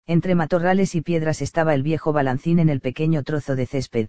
Entre 0.06 0.34
matorrales 0.34 0.94
y 0.94 1.02
piedras 1.02 1.42
estaba 1.42 1.74
el 1.74 1.82
viejo 1.82 2.14
balancín 2.14 2.58
en 2.58 2.70
el 2.70 2.80
pequeño 2.80 3.22
trozo 3.22 3.54
de 3.54 3.66
césped. 3.66 4.08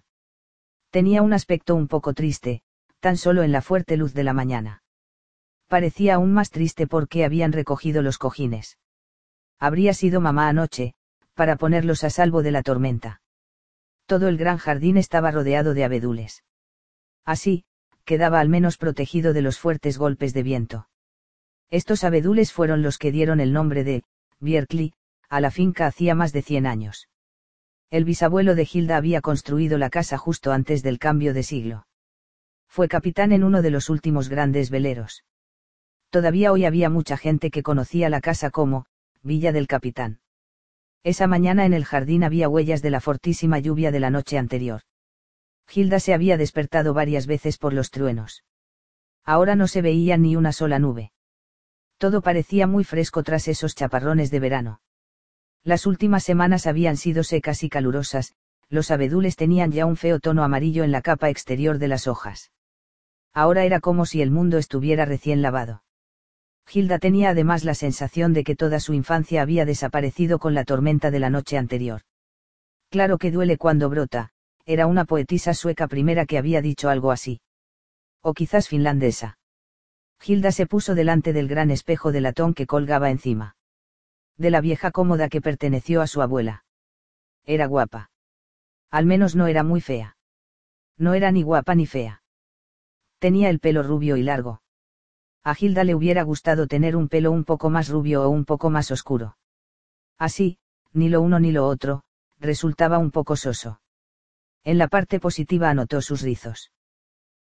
Tenía 0.88 1.20
un 1.20 1.34
aspecto 1.34 1.74
un 1.74 1.86
poco 1.86 2.14
triste, 2.14 2.62
tan 3.00 3.18
solo 3.18 3.42
en 3.42 3.52
la 3.52 3.60
fuerte 3.60 3.98
luz 3.98 4.14
de 4.14 4.24
la 4.24 4.32
mañana. 4.32 4.82
Parecía 5.68 6.14
aún 6.14 6.32
más 6.32 6.48
triste 6.48 6.86
porque 6.86 7.26
habían 7.26 7.52
recogido 7.52 8.00
los 8.00 8.16
cojines. 8.16 8.78
Habría 9.58 9.92
sido 9.92 10.22
mamá 10.22 10.48
anoche, 10.48 10.94
para 11.34 11.56
ponerlos 11.56 12.04
a 12.04 12.10
salvo 12.10 12.42
de 12.42 12.52
la 12.52 12.62
tormenta. 12.62 13.20
Todo 14.06 14.28
el 14.28 14.38
gran 14.38 14.56
jardín 14.56 14.96
estaba 14.96 15.30
rodeado 15.30 15.74
de 15.74 15.84
abedules. 15.84 16.42
Así, 17.26 17.65
quedaba 18.06 18.40
al 18.40 18.48
menos 18.48 18.78
protegido 18.78 19.34
de 19.34 19.42
los 19.42 19.58
fuertes 19.58 19.98
golpes 19.98 20.32
de 20.32 20.42
viento. 20.42 20.88
Estos 21.70 22.04
abedules 22.04 22.52
fueron 22.52 22.80
los 22.80 22.96
que 22.96 23.12
dieron 23.12 23.40
el 23.40 23.52
nombre 23.52 23.84
de, 23.84 24.04
Bierkley, 24.38 24.94
a 25.28 25.40
la 25.40 25.50
finca 25.50 25.86
hacía 25.86 26.14
más 26.14 26.32
de 26.32 26.42
cien 26.42 26.66
años. 26.66 27.08
El 27.90 28.04
bisabuelo 28.04 28.54
de 28.54 28.66
Hilda 28.72 28.96
había 28.96 29.20
construido 29.20 29.76
la 29.76 29.90
casa 29.90 30.16
justo 30.18 30.52
antes 30.52 30.82
del 30.82 30.98
cambio 30.98 31.34
de 31.34 31.42
siglo. 31.42 31.86
Fue 32.68 32.88
capitán 32.88 33.32
en 33.32 33.42
uno 33.42 33.60
de 33.60 33.70
los 33.70 33.90
últimos 33.90 34.28
grandes 34.28 34.70
veleros. 34.70 35.24
Todavía 36.10 36.52
hoy 36.52 36.64
había 36.64 36.88
mucha 36.88 37.16
gente 37.16 37.50
que 37.50 37.62
conocía 37.62 38.08
la 38.08 38.20
casa 38.20 38.50
como, 38.50 38.86
Villa 39.22 39.50
del 39.50 39.66
Capitán. 39.66 40.20
Esa 41.02 41.26
mañana 41.26 41.66
en 41.66 41.72
el 41.72 41.84
jardín 41.84 42.22
había 42.22 42.48
huellas 42.48 42.82
de 42.82 42.90
la 42.90 43.00
fortísima 43.00 43.58
lluvia 43.58 43.90
de 43.90 44.00
la 44.00 44.10
noche 44.10 44.38
anterior. 44.38 44.82
Hilda 45.72 46.00
se 46.00 46.14
había 46.14 46.36
despertado 46.36 46.94
varias 46.94 47.26
veces 47.26 47.58
por 47.58 47.72
los 47.72 47.90
truenos. 47.90 48.44
Ahora 49.24 49.56
no 49.56 49.66
se 49.66 49.82
veía 49.82 50.16
ni 50.16 50.36
una 50.36 50.52
sola 50.52 50.78
nube. 50.78 51.12
Todo 51.98 52.22
parecía 52.22 52.66
muy 52.66 52.84
fresco 52.84 53.22
tras 53.22 53.48
esos 53.48 53.74
chaparrones 53.74 54.30
de 54.30 54.40
verano. 54.40 54.80
Las 55.64 55.86
últimas 55.86 56.22
semanas 56.22 56.66
habían 56.66 56.96
sido 56.96 57.24
secas 57.24 57.62
y 57.64 57.68
calurosas, 57.68 58.34
los 58.68 58.90
abedules 58.90 59.36
tenían 59.36 59.72
ya 59.72 59.86
un 59.86 59.96
feo 59.96 60.20
tono 60.20 60.44
amarillo 60.44 60.84
en 60.84 60.92
la 60.92 61.02
capa 61.02 61.30
exterior 61.30 61.78
de 61.78 61.88
las 61.88 62.06
hojas. 62.06 62.52
Ahora 63.32 63.64
era 63.64 63.80
como 63.80 64.06
si 64.06 64.22
el 64.22 64.30
mundo 64.30 64.58
estuviera 64.58 65.04
recién 65.04 65.42
lavado. 65.42 65.82
Hilda 66.72 66.98
tenía 66.98 67.30
además 67.30 67.64
la 67.64 67.74
sensación 67.74 68.32
de 68.32 68.44
que 68.44 68.56
toda 68.56 68.80
su 68.80 68.92
infancia 68.92 69.42
había 69.42 69.64
desaparecido 69.64 70.38
con 70.38 70.54
la 70.54 70.64
tormenta 70.64 71.10
de 71.10 71.20
la 71.20 71.30
noche 71.30 71.58
anterior. 71.58 72.02
Claro 72.90 73.18
que 73.18 73.30
duele 73.30 73.56
cuando 73.56 73.88
brota, 73.88 74.30
era 74.66 74.88
una 74.88 75.04
poetisa 75.04 75.54
sueca 75.54 75.86
primera 75.86 76.26
que 76.26 76.38
había 76.38 76.60
dicho 76.60 76.88
algo 76.88 77.12
así. 77.12 77.40
O 78.20 78.34
quizás 78.34 78.68
finlandesa. 78.68 79.38
Hilda 80.24 80.50
se 80.50 80.66
puso 80.66 80.96
delante 80.96 81.32
del 81.32 81.46
gran 81.46 81.70
espejo 81.70 82.10
de 82.10 82.20
latón 82.20 82.52
que 82.52 82.66
colgaba 82.66 83.10
encima. 83.10 83.56
De 84.36 84.50
la 84.50 84.60
vieja 84.60 84.90
cómoda 84.90 85.28
que 85.28 85.40
perteneció 85.40 86.02
a 86.02 86.08
su 86.08 86.20
abuela. 86.20 86.64
Era 87.44 87.66
guapa. 87.66 88.10
Al 88.90 89.06
menos 89.06 89.36
no 89.36 89.46
era 89.46 89.62
muy 89.62 89.80
fea. 89.80 90.16
No 90.98 91.14
era 91.14 91.30
ni 91.30 91.42
guapa 91.42 91.76
ni 91.76 91.86
fea. 91.86 92.22
Tenía 93.20 93.50
el 93.50 93.60
pelo 93.60 93.84
rubio 93.84 94.16
y 94.16 94.24
largo. 94.24 94.62
A 95.44 95.54
Hilda 95.58 95.84
le 95.84 95.94
hubiera 95.94 96.24
gustado 96.24 96.66
tener 96.66 96.96
un 96.96 97.08
pelo 97.08 97.30
un 97.30 97.44
poco 97.44 97.70
más 97.70 97.88
rubio 97.88 98.24
o 98.24 98.30
un 98.30 98.44
poco 98.44 98.68
más 98.68 98.90
oscuro. 98.90 99.36
Así, 100.18 100.58
ni 100.92 101.08
lo 101.08 101.20
uno 101.20 101.38
ni 101.38 101.52
lo 101.52 101.68
otro, 101.68 102.02
resultaba 102.40 102.98
un 102.98 103.12
poco 103.12 103.36
soso. 103.36 103.80
En 104.66 104.78
la 104.78 104.88
parte 104.88 105.20
positiva 105.20 105.70
anotó 105.70 106.02
sus 106.02 106.22
rizos. 106.22 106.72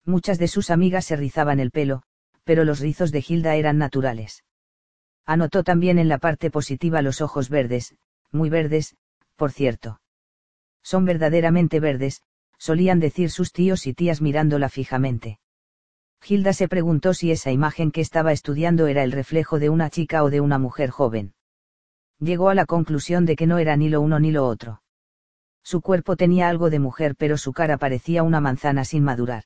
Muchas 0.05 0.37
de 0.37 0.47
sus 0.47 0.69
amigas 0.69 1.03
se 1.05 1.15
rizaban 1.15 1.59
el 1.59 1.71
pelo, 1.71 2.03
pero 2.43 2.63
los 2.63 2.79
rizos 2.79 3.11
de 3.11 3.25
Hilda 3.27 3.55
eran 3.55 3.79
naturales. 3.79 4.43
Anotó 5.25 5.63
también 5.63 5.97
en 5.97 6.09
la 6.09 6.19
parte 6.19 6.51
positiva 6.51 7.01
los 7.01 7.21
ojos 7.21 7.49
verdes, 7.49 7.95
muy 8.31 8.51
verdes, 8.51 8.95
por 9.35 9.51
cierto. 9.51 9.99
Son 10.83 11.05
verdaderamente 11.05 11.79
verdes, 11.79 12.21
solían 12.59 12.99
decir 12.99 13.31
sus 13.31 13.51
tíos 13.51 13.87
y 13.87 13.95
tías 13.95 14.21
mirándola 14.21 14.69
fijamente. 14.69 15.39
Hilda 16.23 16.53
se 16.53 16.67
preguntó 16.67 17.15
si 17.15 17.31
esa 17.31 17.51
imagen 17.51 17.91
que 17.91 18.01
estaba 18.01 18.31
estudiando 18.31 18.85
era 18.85 19.01
el 19.03 19.11
reflejo 19.11 19.57
de 19.57 19.71
una 19.71 19.89
chica 19.89 20.23
o 20.23 20.29
de 20.29 20.39
una 20.39 20.59
mujer 20.59 20.91
joven. 20.91 21.33
Llegó 22.19 22.49
a 22.49 22.55
la 22.55 22.67
conclusión 22.67 23.25
de 23.25 23.35
que 23.35 23.47
no 23.47 23.57
era 23.57 23.75
ni 23.75 23.89
lo 23.89 24.01
uno 24.01 24.19
ni 24.19 24.29
lo 24.29 24.45
otro. 24.45 24.83
Su 25.67 25.81
cuerpo 25.81 26.15
tenía 26.15 26.47
algo 26.47 26.69
de 26.69 26.79
mujer 26.79 27.17
pero 27.17 27.37
su 27.37 27.51
cara 27.51 27.75
parecía 27.75 28.23
una 28.23 28.39
manzana 28.39 28.85
sin 28.85 29.03
madurar. 29.03 29.43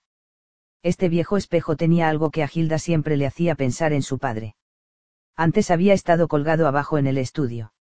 Este 0.83 1.09
viejo 1.09 1.35
espejo 1.35 1.75
tenía 1.75 2.09
algo 2.09 2.29
que 2.29 2.43
a 2.43 2.49
Hilda 2.53 2.77
siempre 2.77 3.17
le 3.17 3.25
hacía 3.25 3.55
pensar 3.55 3.91
en 3.91 4.03
su 4.03 4.19
padre. 4.19 4.55
Antes 5.35 5.71
había 5.71 5.95
estado 5.95 6.27
colgado 6.27 6.67
abajo 6.67 6.99
en 6.99 7.07
el 7.07 7.17
estudio. 7.17 7.73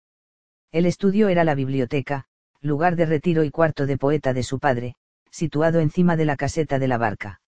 El 0.70 0.86
estudio 0.86 1.26
era 1.26 1.43
la 1.43 1.57
biblioteca, 1.57 2.26
lugar 2.61 2.95
de 2.95 3.07
retiro 3.07 3.43
y 3.43 3.51
cuarto 3.51 3.86
de 3.86 3.99
poeta 3.99 4.32
de 4.32 4.45
su 4.45 4.61
padre, 4.61 4.95
situado 5.32 5.80
encima 5.80 6.14
de 6.14 6.24
la 6.24 6.36
caseta 6.36 6.78
de 6.78 6.86
la 6.86 6.97
barca. 6.97 7.41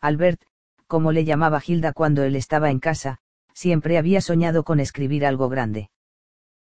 Albert, 0.00 0.42
como 0.88 1.12
le 1.12 1.24
llamaba 1.24 1.62
Hilda 1.64 1.92
cuando 1.92 2.24
él 2.24 2.34
estaba 2.34 2.72
en 2.72 2.80
casa, 2.80 3.20
siempre 3.54 3.98
había 3.98 4.20
soñado 4.20 4.64
con 4.64 4.80
escribir 4.80 5.24
algo 5.24 5.48
grande. 5.48 5.90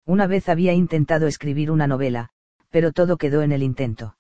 Una 0.06 0.26
vez 0.26 0.47
había 0.47 0.72
intentado 0.72 1.28
escribir 1.28 1.70
una 1.70 1.86
novela, 1.86 2.32
pero 2.72 2.92
todo 2.92 3.18
quedó 3.18 3.44
en 3.44 3.52
el 3.52 3.62
intento. 3.62 4.18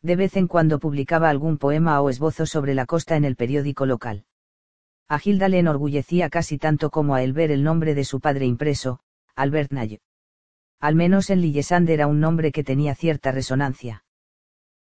De 0.00 0.16
vez 0.16 0.36
en 0.36 0.48
cuando 0.48 0.78
publicaba 0.78 1.28
algún 1.28 1.58
poema 1.58 2.00
o 2.00 2.08
esbozo 2.08 2.46
sobre 2.46 2.74
la 2.74 2.86
costa 2.86 3.16
en 3.16 3.24
el 3.24 3.36
periódico 3.36 3.84
local. 3.84 4.24
A 5.08 5.20
Hilda 5.22 5.48
le 5.48 5.58
enorgullecía 5.58 6.30
casi 6.30 6.56
tanto 6.56 6.90
como 6.90 7.14
a 7.14 7.22
él 7.22 7.32
ver 7.32 7.50
el 7.50 7.62
nombre 7.62 7.94
de 7.94 8.04
su 8.04 8.20
padre 8.20 8.46
impreso, 8.46 9.00
Albert 9.34 9.72
Nayo. 9.72 9.98
Al 10.80 10.94
menos 10.94 11.30
en 11.30 11.40
Lillesand 11.40 11.88
era 11.90 12.06
un 12.06 12.20
nombre 12.20 12.52
que 12.52 12.64
tenía 12.64 12.94
cierta 12.94 13.32
resonancia. 13.32 14.04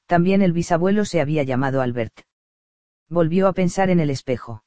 También 0.06 0.42
el 0.42 0.54
bisabuelo 0.54 1.06
se 1.06 1.22
había 1.22 1.44
llamado 1.44 1.82
Albert. 1.82 2.22
Volvió 3.08 3.48
a 3.48 3.54
pensar 3.54 3.90
en 3.90 4.00
el 4.00 4.10
espejo. 4.10 4.64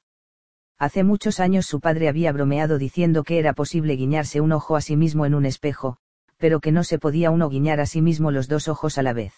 Hace 0.79 1.05
muchos 1.05 1.41
años 1.41 1.67
su 1.67 1.81
padre 1.81 2.09
había 2.09 2.33
bromeado 2.33 2.79
diciendo 2.79 3.23
que 3.25 3.39
era 3.39 3.53
posible 3.53 3.97
guiñarse 3.97 4.41
un 4.41 4.53
ojo 4.53 4.77
a 4.77 4.81
sí 4.81 4.97
mismo 4.97 5.27
en 5.27 5.35
un 5.35 5.47
espejo, 5.47 5.99
pero 6.39 6.61
que 6.61 6.73
no 6.73 6.85
se 6.85 6.99
podía 6.99 7.31
uno 7.31 7.49
guiñar 7.49 7.81
a 7.81 7.87
sí 7.87 8.03
mismo 8.03 8.31
los 8.31 8.49
dos 8.49 8.69
ojos 8.69 8.99
a 8.99 9.03
la 9.03 9.13
vez. 9.13 9.35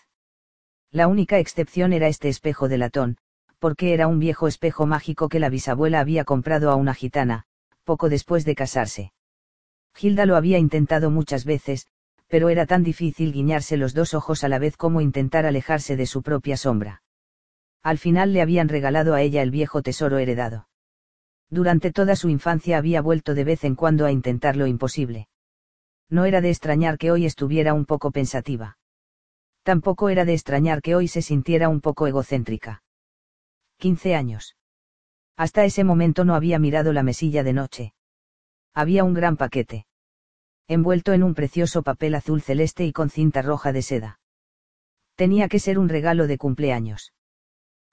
La 0.90 1.08
única 1.08 1.38
excepción 1.38 1.92
era 1.92 2.08
este 2.08 2.28
espejo 2.28 2.68
de 2.68 2.78
latón, 2.78 3.16
porque 3.58 3.92
era 3.94 4.06
un 4.06 4.18
viejo 4.18 4.48
espejo 4.48 4.86
mágico 4.86 5.28
que 5.28 5.40
la 5.40 5.48
bisabuela 5.48 6.00
había 6.00 6.24
comprado 6.24 6.70
a 6.70 6.76
una 6.76 6.94
gitana, 6.94 7.44
poco 7.84 8.08
después 8.08 8.44
de 8.44 8.54
casarse. 8.54 9.12
Hilda 9.98 10.26
lo 10.26 10.36
había 10.36 10.58
intentado 10.58 11.10
muchas 11.10 11.44
veces, 11.44 11.86
pero 12.28 12.48
era 12.48 12.66
tan 12.66 12.82
difícil 12.82 13.32
guiñarse 13.32 13.76
los 13.76 13.94
dos 13.94 14.14
ojos 14.14 14.44
a 14.44 14.48
la 14.48 14.58
vez 14.58 14.76
como 14.76 15.00
intentar 15.00 15.46
alejarse 15.46 15.96
de 15.96 16.06
su 16.06 16.22
propia 16.22 16.56
sombra. 16.56 17.02
Al 17.82 17.98
final 17.98 18.32
le 18.32 18.42
habían 18.42 18.68
regalado 18.68 19.14
a 19.14 19.22
ella 19.22 19.42
el 19.42 19.50
viejo 19.50 19.82
tesoro 19.82 20.18
heredado. 20.18 20.68
Durante 21.48 21.92
toda 21.92 22.16
su 22.16 22.28
infancia 22.28 22.78
había 22.78 23.00
vuelto 23.00 23.34
de 23.34 23.44
vez 23.44 23.64
en 23.64 23.76
cuando 23.76 24.06
a 24.06 24.12
intentar 24.12 24.56
lo 24.56 24.66
imposible 24.66 25.28
no 26.08 26.24
era 26.24 26.40
de 26.40 26.50
extrañar 26.50 26.98
que 26.98 27.10
hoy 27.10 27.26
estuviera 27.26 27.74
un 27.74 27.84
poco 27.84 28.10
pensativa. 28.10 28.78
Tampoco 29.62 30.08
era 30.08 30.24
de 30.24 30.34
extrañar 30.34 30.80
que 30.80 30.94
hoy 30.94 31.08
se 31.08 31.22
sintiera 31.22 31.68
un 31.68 31.80
poco 31.80 32.06
egocéntrica. 32.06 32.82
15 33.78 34.14
años. 34.14 34.56
Hasta 35.36 35.64
ese 35.64 35.84
momento 35.84 36.24
no 36.24 36.34
había 36.34 36.58
mirado 36.58 36.92
la 36.92 37.02
mesilla 37.02 37.42
de 37.42 37.52
noche. 37.52 37.94
Había 38.72 39.04
un 39.04 39.14
gran 39.14 39.36
paquete. 39.36 39.86
Envuelto 40.68 41.12
en 41.12 41.22
un 41.22 41.34
precioso 41.34 41.82
papel 41.82 42.14
azul 42.14 42.42
celeste 42.42 42.84
y 42.84 42.92
con 42.92 43.10
cinta 43.10 43.42
roja 43.42 43.72
de 43.72 43.82
seda. 43.82 44.20
Tenía 45.14 45.48
que 45.48 45.58
ser 45.58 45.78
un 45.78 45.88
regalo 45.88 46.26
de 46.26 46.38
cumpleaños. 46.38 47.12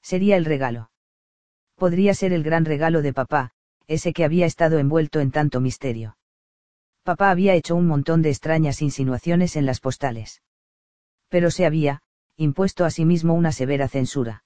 Sería 0.01 0.37
el 0.37 0.45
regalo. 0.45 0.91
Podría 1.75 2.13
ser 2.13 2.33
el 2.33 2.43
gran 2.43 2.65
regalo 2.65 3.01
de 3.01 3.13
papá, 3.13 3.51
ese 3.87 4.13
que 4.13 4.25
había 4.25 4.45
estado 4.45 4.77
envuelto 4.79 5.19
en 5.19 5.31
tanto 5.31 5.59
misterio. 5.59 6.17
Papá 7.03 7.31
había 7.31 7.53
hecho 7.53 7.75
un 7.75 7.85
montón 7.85 8.21
de 8.21 8.29
extrañas 8.29 8.81
insinuaciones 8.81 9.57
en 9.57 9.65
las 9.65 9.81
postales. 9.81 10.41
Pero 11.27 11.51
se 11.51 11.65
había, 11.65 12.01
impuesto 12.37 12.85
a 12.85 12.91
sí 12.91 13.03
mismo 13.03 13.33
una 13.33 13.51
severa 13.51 13.89
censura. 13.89 14.45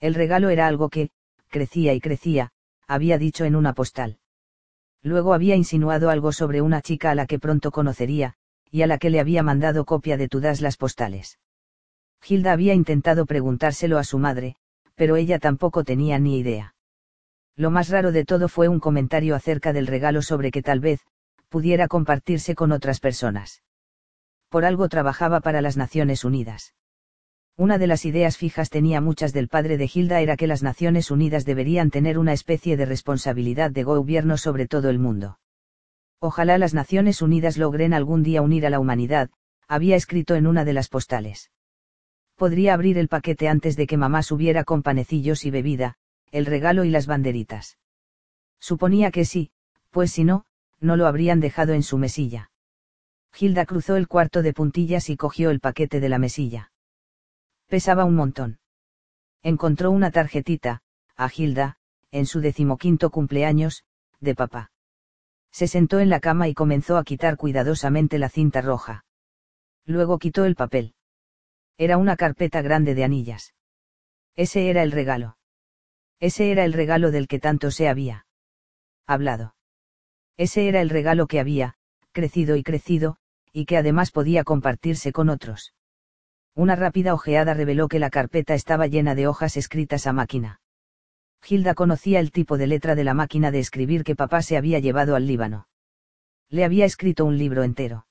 El 0.00 0.14
regalo 0.14 0.48
era 0.48 0.66
algo 0.66 0.88
que, 0.88 1.10
crecía 1.48 1.94
y 1.94 2.00
crecía, 2.00 2.50
había 2.88 3.16
dicho 3.16 3.44
en 3.44 3.54
una 3.54 3.74
postal. 3.74 4.18
Luego 5.02 5.34
había 5.34 5.54
insinuado 5.54 6.10
algo 6.10 6.32
sobre 6.32 6.62
una 6.62 6.82
chica 6.82 7.12
a 7.12 7.14
la 7.14 7.26
que 7.26 7.38
pronto 7.38 7.70
conocería, 7.70 8.34
y 8.70 8.82
a 8.82 8.88
la 8.88 8.98
que 8.98 9.10
le 9.10 9.20
había 9.20 9.44
mandado 9.44 9.84
copia 9.84 10.16
de 10.16 10.28
todas 10.28 10.60
las 10.60 10.76
postales. 10.76 11.38
Hilda 12.26 12.52
había 12.52 12.74
intentado 12.74 13.24
preguntárselo 13.24 13.98
a 13.98 14.04
su 14.04 14.18
madre, 14.18 14.56
pero 14.96 15.14
ella 15.14 15.38
tampoco 15.38 15.84
tenía 15.84 16.18
ni 16.18 16.38
idea. 16.38 16.74
Lo 17.54 17.70
más 17.70 17.88
raro 17.88 18.10
de 18.10 18.24
todo 18.24 18.48
fue 18.48 18.66
un 18.66 18.80
comentario 18.80 19.36
acerca 19.36 19.72
del 19.72 19.86
regalo 19.86 20.22
sobre 20.22 20.50
que 20.50 20.62
tal 20.62 20.80
vez, 20.80 21.00
pudiera 21.48 21.88
compartirse 21.88 22.54
con 22.54 22.72
otras 22.72 23.00
personas. 23.00 23.62
Por 24.48 24.64
algo 24.64 24.88
trabajaba 24.88 25.40
para 25.40 25.60
las 25.60 25.76
Naciones 25.76 26.24
Unidas. 26.24 26.74
Una 27.56 27.76
de 27.76 27.88
las 27.88 28.04
ideas 28.04 28.36
fijas 28.36 28.70
tenía 28.70 29.00
muchas 29.00 29.32
del 29.32 29.48
padre 29.48 29.76
de 29.78 29.90
Hilda 29.92 30.20
era 30.20 30.36
que 30.36 30.46
las 30.46 30.62
Naciones 30.62 31.10
Unidas 31.10 31.44
deberían 31.44 31.90
tener 31.90 32.18
una 32.18 32.32
especie 32.32 32.76
de 32.76 32.86
responsabilidad 32.86 33.70
de 33.72 33.82
gobierno 33.82 34.36
sobre 34.36 34.68
todo 34.68 34.90
el 34.90 34.98
mundo. 34.98 35.40
Ojalá 36.20 36.56
las 36.58 36.72
Naciones 36.72 37.20
Unidas 37.20 37.56
logren 37.58 37.94
algún 37.94 38.22
día 38.22 38.42
unir 38.42 38.64
a 38.64 38.70
la 38.70 38.78
humanidad, 38.78 39.30
había 39.66 39.96
escrito 39.96 40.34
en 40.34 40.46
una 40.46 40.64
de 40.64 40.72
las 40.72 40.88
postales. 40.88 41.50
Podría 42.36 42.74
abrir 42.74 42.96
el 42.96 43.08
paquete 43.08 43.48
antes 43.48 43.76
de 43.76 43.86
que 43.86 43.96
mamá 43.96 44.22
subiera 44.22 44.62
con 44.62 44.82
panecillos 44.82 45.44
y 45.44 45.50
bebida, 45.50 45.96
el 46.30 46.46
regalo 46.46 46.84
y 46.84 46.90
las 46.90 47.06
banderitas. 47.06 47.76
Suponía 48.60 49.10
que 49.10 49.24
sí, 49.24 49.50
pues 49.90 50.12
si 50.12 50.24
no, 50.24 50.44
no 50.80 50.96
lo 50.96 51.06
habrían 51.06 51.40
dejado 51.40 51.72
en 51.72 51.82
su 51.82 51.98
mesilla. 51.98 52.50
Hilda 53.38 53.66
cruzó 53.66 53.96
el 53.96 54.08
cuarto 54.08 54.42
de 54.42 54.52
puntillas 54.52 55.10
y 55.10 55.16
cogió 55.16 55.50
el 55.50 55.60
paquete 55.60 56.00
de 56.00 56.08
la 56.08 56.18
mesilla. 56.18 56.72
Pesaba 57.66 58.04
un 58.04 58.14
montón. 58.14 58.58
Encontró 59.42 59.90
una 59.90 60.10
tarjetita, 60.10 60.82
a 61.16 61.30
Hilda, 61.34 61.76
en 62.10 62.26
su 62.26 62.40
decimoquinto 62.40 63.10
cumpleaños, 63.10 63.84
de 64.20 64.34
papá. 64.34 64.72
Se 65.50 65.68
sentó 65.68 66.00
en 66.00 66.08
la 66.08 66.20
cama 66.20 66.48
y 66.48 66.54
comenzó 66.54 66.96
a 66.96 67.04
quitar 67.04 67.36
cuidadosamente 67.36 68.18
la 68.18 68.28
cinta 68.28 68.60
roja. 68.60 69.04
Luego 69.84 70.18
quitó 70.18 70.44
el 70.44 70.54
papel. 70.54 70.94
Era 71.76 71.96
una 71.96 72.16
carpeta 72.16 72.62
grande 72.62 72.94
de 72.94 73.04
anillas. 73.04 73.54
Ese 74.34 74.70
era 74.70 74.82
el 74.82 74.92
regalo. 74.92 75.36
Ese 76.20 76.50
era 76.50 76.64
el 76.64 76.72
regalo 76.72 77.10
del 77.10 77.28
que 77.28 77.38
tanto 77.38 77.70
se 77.70 77.88
había 77.88 78.26
hablado. 79.06 79.54
Ese 80.38 80.68
era 80.68 80.80
el 80.80 80.88
regalo 80.88 81.26
que 81.26 81.40
había, 81.40 81.74
crecido 82.12 82.56
y 82.56 82.62
crecido, 82.62 83.16
y 83.52 83.66
que 83.66 83.76
además 83.76 84.12
podía 84.12 84.44
compartirse 84.44 85.12
con 85.12 85.28
otros. 85.28 85.74
Una 86.54 86.76
rápida 86.76 87.12
ojeada 87.12 87.54
reveló 87.54 87.88
que 87.88 87.98
la 87.98 88.08
carpeta 88.08 88.54
estaba 88.54 88.86
llena 88.86 89.16
de 89.16 89.26
hojas 89.26 89.56
escritas 89.56 90.06
a 90.06 90.12
máquina. 90.12 90.60
Hilda 91.46 91.74
conocía 91.74 92.20
el 92.20 92.30
tipo 92.30 92.56
de 92.56 92.68
letra 92.68 92.94
de 92.94 93.04
la 93.04 93.14
máquina 93.14 93.50
de 93.50 93.58
escribir 93.58 94.04
que 94.04 94.16
papá 94.16 94.42
se 94.42 94.56
había 94.56 94.78
llevado 94.78 95.16
al 95.16 95.26
Líbano. 95.26 95.68
Le 96.48 96.64
había 96.64 96.84
escrito 96.84 97.24
un 97.24 97.36
libro 97.36 97.64
entero. 97.64 98.06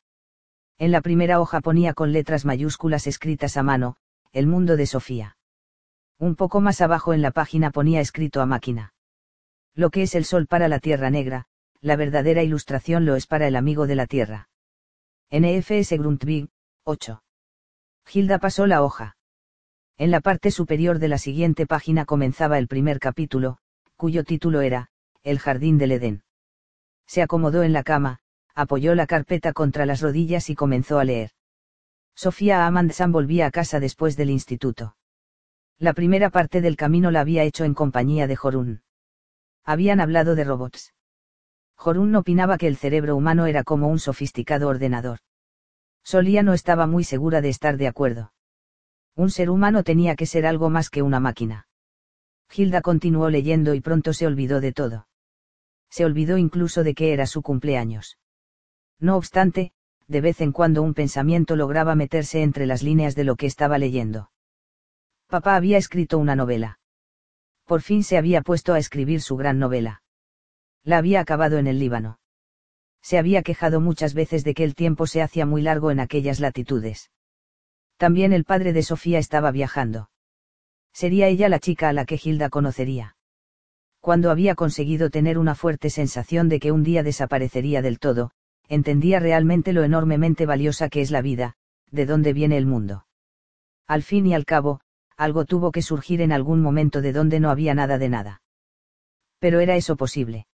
En 0.77 0.91
la 0.91 1.01
primera 1.01 1.39
hoja 1.39 1.61
ponía 1.61 1.93
con 1.93 2.11
letras 2.11 2.45
mayúsculas 2.45 3.07
escritas 3.07 3.57
a 3.57 3.63
mano, 3.63 3.95
El 4.31 4.47
mundo 4.47 4.75
de 4.75 4.85
Sofía. 4.85 5.37
Un 6.19 6.35
poco 6.35 6.61
más 6.61 6.81
abajo 6.81 7.13
en 7.13 7.21
la 7.21 7.31
página 7.31 7.71
ponía 7.71 8.01
escrito 8.01 8.41
a 8.41 8.45
máquina. 8.45 8.93
Lo 9.73 9.91
que 9.91 10.03
es 10.03 10.13
el 10.13 10.25
sol 10.25 10.47
para 10.47 10.67
la 10.67 10.79
Tierra 10.79 11.09
Negra, 11.09 11.47
la 11.81 11.95
verdadera 11.95 12.43
ilustración 12.43 13.05
lo 13.05 13.15
es 13.15 13.27
para 13.27 13.47
el 13.47 13.55
amigo 13.55 13.87
de 13.87 13.95
la 13.95 14.07
Tierra. 14.07 14.49
NFS 15.29 15.91
Grundtvig, 15.97 16.49
8. 16.83 17.21
Hilda 18.11 18.39
pasó 18.39 18.65
la 18.65 18.83
hoja. 18.83 19.17
En 19.97 20.11
la 20.11 20.21
parte 20.21 20.51
superior 20.51 20.99
de 20.99 21.07
la 21.07 21.17
siguiente 21.17 21.65
página 21.65 22.05
comenzaba 22.05 22.57
el 22.57 22.67
primer 22.67 22.99
capítulo, 22.99 23.57
cuyo 23.95 24.23
título 24.23 24.61
era, 24.61 24.89
El 25.23 25.39
jardín 25.39 25.77
del 25.77 25.91
Edén. 25.91 26.23
Se 27.05 27.21
acomodó 27.21 27.63
en 27.63 27.73
la 27.73 27.83
cama, 27.83 28.19
apoyó 28.53 28.95
la 28.95 29.07
carpeta 29.07 29.53
contra 29.53 29.85
las 29.85 30.01
rodillas 30.01 30.49
y 30.49 30.55
comenzó 30.55 30.99
a 30.99 31.03
leer. 31.03 31.31
Sofía 32.15 32.65
Amandsan 32.65 33.11
volvía 33.11 33.45
a 33.45 33.51
casa 33.51 33.79
después 33.79 34.17
del 34.17 34.29
instituto. 34.29 34.95
La 35.77 35.93
primera 35.93 36.31
parte 36.31 36.61
del 36.61 36.75
camino 36.75 37.11
la 37.11 37.21
había 37.21 37.43
hecho 37.43 37.63
en 37.65 37.75
compañía 37.75 38.25
de 38.25 38.35
Jorun. 38.35 38.81
Habían 39.63 39.99
hablado 39.99 40.33
de 40.33 40.43
robots. 40.43 40.93
Jorun 41.77 42.15
opinaba 42.15 42.57
que 42.57 42.67
el 42.67 42.75
cerebro 42.75 43.15
humano 43.15 43.45
era 43.45 43.63
como 43.63 43.87
un 43.87 43.99
sofisticado 43.99 44.67
ordenador. 44.67 45.19
Solía 46.03 46.43
no 46.43 46.53
estaba 46.53 46.87
muy 46.87 47.03
segura 47.03 47.41
de 47.41 47.49
estar 47.49 47.77
de 47.77 47.87
acuerdo. 47.87 48.33
Un 49.15 49.29
ser 49.29 49.49
humano 49.49 49.83
tenía 49.83 50.15
que 50.15 50.25
ser 50.25 50.45
algo 50.45 50.69
más 50.69 50.89
que 50.89 51.01
una 51.01 51.19
máquina. 51.19 51.67
Hilda 52.53 52.81
continuó 52.81 53.29
leyendo 53.29 53.73
y 53.73 53.81
pronto 53.81 54.13
se 54.13 54.25
olvidó 54.25 54.59
de 54.61 54.73
todo. 54.73 55.07
Se 55.89 56.05
olvidó 56.05 56.37
incluso 56.37 56.83
de 56.83 56.93
que 56.93 57.13
era 57.13 57.25
su 57.25 57.41
cumpleaños. 57.41 58.17
No 58.99 59.15
obstante, 59.15 59.71
de 60.07 60.21
vez 60.21 60.41
en 60.41 60.51
cuando 60.51 60.81
un 60.81 60.93
pensamiento 60.93 61.55
lograba 61.55 61.95
meterse 61.95 62.41
entre 62.41 62.65
las 62.65 62.83
líneas 62.83 63.15
de 63.15 63.23
lo 63.23 63.35
que 63.35 63.45
estaba 63.45 63.77
leyendo. 63.77 64.31
Papá 65.27 65.55
había 65.55 65.77
escrito 65.77 66.17
una 66.17 66.35
novela. 66.35 66.79
Por 67.65 67.81
fin 67.81 68.03
se 68.03 68.17
había 68.17 68.41
puesto 68.41 68.73
a 68.73 68.79
escribir 68.79 69.21
su 69.21 69.35
gran 69.35 69.59
novela. 69.59 70.01
La 70.87 70.97
había 70.97 71.19
acabado 71.19 71.59
en 71.59 71.67
el 71.67 71.77
Líbano 71.77 72.17
se 73.07 73.17
había 73.17 73.41
quejado 73.41 73.79
muchas 73.79 74.13
veces 74.13 74.43
de 74.43 74.53
que 74.53 74.65
el 74.65 74.75
tiempo 74.75 75.07
se 75.07 75.21
hacía 75.21 75.45
muy 75.45 75.61
largo 75.61 75.91
en 75.91 76.01
aquellas 76.01 76.41
latitudes. 76.41 77.09
También 77.95 78.33
el 78.33 78.43
padre 78.43 78.73
de 78.73 78.83
Sofía 78.83 79.17
estaba 79.17 79.49
viajando. 79.51 80.09
Sería 80.91 81.29
ella 81.29 81.47
la 81.47 81.59
chica 81.59 81.87
a 81.87 81.93
la 81.93 82.03
que 82.03 82.19
Hilda 82.21 82.49
conocería. 82.49 83.15
Cuando 84.01 84.29
había 84.29 84.55
conseguido 84.55 85.09
tener 85.09 85.37
una 85.37 85.55
fuerte 85.55 85.89
sensación 85.89 86.49
de 86.49 86.59
que 86.59 86.73
un 86.73 86.83
día 86.83 87.01
desaparecería 87.01 87.81
del 87.81 87.97
todo, 87.97 88.31
entendía 88.67 89.21
realmente 89.21 89.71
lo 89.71 89.85
enormemente 89.85 90.45
valiosa 90.45 90.89
que 90.89 90.99
es 90.99 91.09
la 91.09 91.21
vida, 91.21 91.55
de 91.91 92.05
dónde 92.05 92.33
viene 92.33 92.57
el 92.57 92.65
mundo. 92.65 93.07
Al 93.87 94.03
fin 94.03 94.27
y 94.27 94.33
al 94.33 94.43
cabo, 94.43 94.81
algo 95.15 95.45
tuvo 95.45 95.71
que 95.71 95.81
surgir 95.81 96.19
en 96.19 96.33
algún 96.33 96.61
momento 96.61 97.01
de 97.01 97.13
donde 97.13 97.39
no 97.39 97.51
había 97.51 97.73
nada 97.73 97.97
de 97.97 98.09
nada. 98.09 98.41
Pero 99.39 99.61
era 99.61 99.77
eso 99.77 99.95
posible 99.95 100.46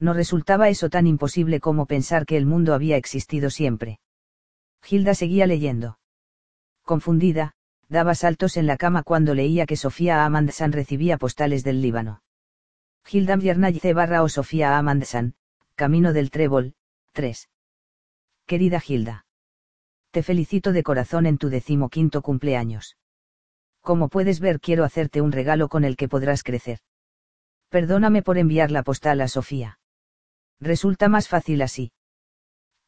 no 0.00 0.12
resultaba 0.12 0.68
eso 0.68 0.88
tan 0.90 1.06
imposible 1.06 1.60
como 1.60 1.86
pensar 1.86 2.26
que 2.26 2.36
el 2.36 2.46
mundo 2.46 2.74
había 2.74 2.96
existido 2.96 3.50
siempre. 3.50 4.00
Hilda 4.88 5.14
seguía 5.14 5.46
leyendo. 5.46 5.98
Confundida, 6.84 7.54
daba 7.88 8.14
saltos 8.14 8.56
en 8.56 8.66
la 8.66 8.76
cama 8.76 9.02
cuando 9.02 9.34
leía 9.34 9.66
que 9.66 9.76
Sofía 9.76 10.24
Amandsan 10.24 10.72
recibía 10.72 11.18
postales 11.18 11.64
del 11.64 11.82
Líbano. 11.82 12.22
Hilda 13.10 13.36
Viernayice 13.36 13.94
barra 13.94 14.22
o 14.22 14.28
Sofía 14.28 14.78
Amandsan, 14.78 15.34
Camino 15.74 16.12
del 16.12 16.30
Trébol, 16.30 16.74
3. 17.12 17.48
Querida 18.46 18.82
Hilda. 18.86 19.26
Te 20.10 20.22
felicito 20.22 20.72
de 20.72 20.82
corazón 20.82 21.26
en 21.26 21.38
tu 21.38 21.48
decimoquinto 21.48 22.22
cumpleaños. 22.22 22.96
Como 23.80 24.08
puedes 24.08 24.40
ver 24.40 24.60
quiero 24.60 24.84
hacerte 24.84 25.20
un 25.20 25.32
regalo 25.32 25.68
con 25.68 25.84
el 25.84 25.96
que 25.96 26.08
podrás 26.08 26.42
crecer. 26.42 26.80
Perdóname 27.68 28.22
por 28.22 28.38
enviar 28.38 28.70
la 28.70 28.82
postal 28.82 29.20
a 29.20 29.28
Sofía. 29.28 29.77
Resulta 30.60 31.08
más 31.08 31.28
fácil 31.28 31.62
así. 31.62 31.92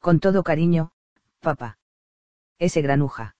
Con 0.00 0.18
todo 0.18 0.42
cariño, 0.42 0.92
papá. 1.40 1.78
Ese 2.58 2.82
granuja. 2.82 3.36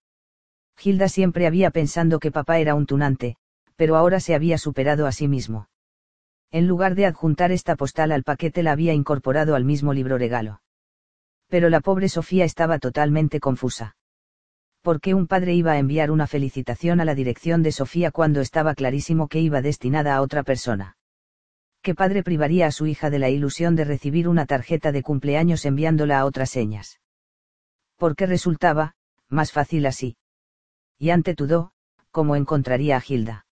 Hilda 0.83 1.09
siempre 1.09 1.47
había 1.47 1.71
pensado 1.71 2.21
que 2.21 2.31
papá 2.31 2.59
era 2.59 2.75
un 2.75 2.87
tunante, 2.87 3.37
pero 3.77 3.97
ahora 3.97 4.21
se 4.21 4.35
había 4.35 4.57
superado 4.59 5.07
a 5.07 5.13
sí 5.13 5.29
mismo. 5.29 5.69
En 6.51 6.67
lugar 6.67 6.95
de 6.95 7.07
adjuntar 7.07 7.53
esta 7.53 7.77
postal 7.77 8.13
al 8.13 8.25
paquete 8.25 8.63
la 8.63 8.73
había 8.73 8.93
incorporado 8.93 9.55
al 9.55 9.65
mismo 9.65 9.93
libro 9.93 10.19
regalo. 10.19 10.63
Pero 11.49 11.69
la 11.69 11.81
pobre 11.81 12.09
Sofía 12.09 12.45
estaba 12.45 12.79
totalmente 12.79 13.41
confusa. 13.41 13.97
¿Por 14.83 15.01
qué 15.01 15.15
un 15.15 15.27
padre 15.27 15.55
iba 15.55 15.73
a 15.73 15.79
enviar 15.79 16.11
una 16.11 16.27
felicitación 16.27 17.01
a 17.01 17.05
la 17.05 17.15
dirección 17.15 17.63
de 17.63 17.73
Sofía 17.73 18.11
cuando 18.11 18.41
estaba 18.41 18.75
clarísimo 18.75 19.29
que 19.29 19.41
iba 19.41 19.61
destinada 19.61 20.15
a 20.15 20.23
otra 20.23 20.43
persona? 20.43 20.97
¿Qué 21.83 21.95
padre 21.95 22.23
privaría 22.23 22.67
a 22.67 22.73
su 22.73 22.87
hija 22.87 23.09
de 23.09 23.19
la 23.19 23.31
ilusión 23.31 23.75
de 23.75 23.85
recibir 23.85 24.29
una 24.29 24.45
tarjeta 24.45 24.93
de 24.93 25.03
cumpleaños 25.03 25.65
enviándola 25.65 26.21
a 26.21 26.27
otras 26.27 26.51
señas? 26.51 27.01
Porque 27.97 28.27
resultaba, 28.27 28.95
más 29.29 29.53
fácil 29.53 29.87
así. 29.87 30.19
Y 30.99 31.11
ante 31.11 31.35
todo, 31.35 31.73
¿cómo 32.11 32.37
encontraría 32.37 32.99
a 32.99 33.01
Gilda? 33.01 33.47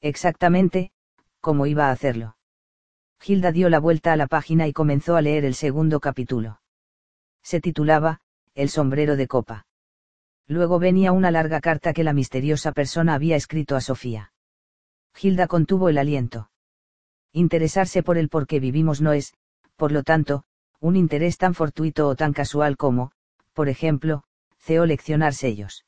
Exactamente, 0.00 0.90
¿cómo 1.40 1.66
iba 1.66 1.88
a 1.88 1.92
hacerlo? 1.92 2.36
Gilda 3.20 3.52
dio 3.52 3.68
la 3.68 3.78
vuelta 3.78 4.12
a 4.12 4.16
la 4.16 4.26
página 4.26 4.66
y 4.66 4.72
comenzó 4.72 5.14
a 5.14 5.22
leer 5.22 5.44
el 5.44 5.54
segundo 5.54 6.00
capítulo. 6.00 6.60
Se 7.42 7.60
titulaba, 7.60 8.20
El 8.54 8.68
sombrero 8.68 9.16
de 9.16 9.28
copa. 9.28 9.66
Luego 10.46 10.78
venía 10.78 11.12
una 11.12 11.30
larga 11.30 11.60
carta 11.60 11.92
que 11.92 12.04
la 12.04 12.12
misteriosa 12.12 12.72
persona 12.72 13.14
había 13.14 13.36
escrito 13.36 13.76
a 13.76 13.80
Sofía. 13.80 14.32
Gilda 15.14 15.46
contuvo 15.46 15.88
el 15.88 15.98
aliento. 15.98 16.50
Interesarse 17.36 18.04
por 18.04 18.16
el 18.16 18.28
por 18.28 18.46
qué 18.46 18.60
vivimos 18.60 19.00
no 19.00 19.12
es, 19.12 19.34
por 19.74 19.90
lo 19.90 20.04
tanto, 20.04 20.44
un 20.78 20.94
interés 20.94 21.36
tan 21.36 21.52
fortuito 21.52 22.06
o 22.06 22.14
tan 22.14 22.32
casual 22.32 22.76
como, 22.76 23.10
por 23.54 23.68
ejemplo, 23.68 24.22
leccionar 24.68 25.34
sellos. 25.34 25.84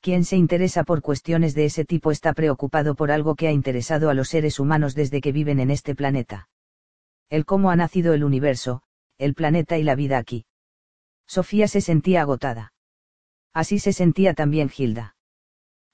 Quien 0.00 0.24
se 0.24 0.36
interesa 0.36 0.82
por 0.82 1.02
cuestiones 1.02 1.54
de 1.54 1.66
ese 1.66 1.84
tipo 1.84 2.10
está 2.10 2.32
preocupado 2.32 2.94
por 2.94 3.10
algo 3.10 3.34
que 3.34 3.46
ha 3.46 3.52
interesado 3.52 4.08
a 4.08 4.14
los 4.14 4.30
seres 4.30 4.58
humanos 4.58 4.94
desde 4.94 5.20
que 5.20 5.32
viven 5.32 5.60
en 5.60 5.70
este 5.70 5.94
planeta. 5.94 6.48
El 7.28 7.44
cómo 7.44 7.70
ha 7.70 7.76
nacido 7.76 8.14
el 8.14 8.24
universo, 8.24 8.82
el 9.18 9.34
planeta 9.34 9.76
y 9.76 9.82
la 9.82 9.94
vida 9.94 10.16
aquí. 10.16 10.46
Sofía 11.26 11.68
se 11.68 11.82
sentía 11.82 12.22
agotada. 12.22 12.72
Así 13.52 13.78
se 13.78 13.92
sentía 13.92 14.32
también 14.32 14.70
Gilda. 14.70 15.14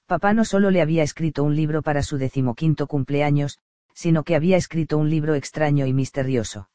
Papá 0.06 0.32
no 0.32 0.44
solo 0.44 0.70
le 0.70 0.80
había 0.80 1.02
escrito 1.02 1.42
un 1.42 1.56
libro 1.56 1.82
para 1.82 2.02
su 2.02 2.18
decimoquinto 2.18 2.86
cumpleaños, 2.86 3.58
sino 3.94 4.24
que 4.24 4.36
había 4.36 4.56
escrito 4.56 4.98
un 4.98 5.10
libro 5.10 5.34
extraño 5.34 5.86
y 5.86 5.92
misterioso. 5.92 6.70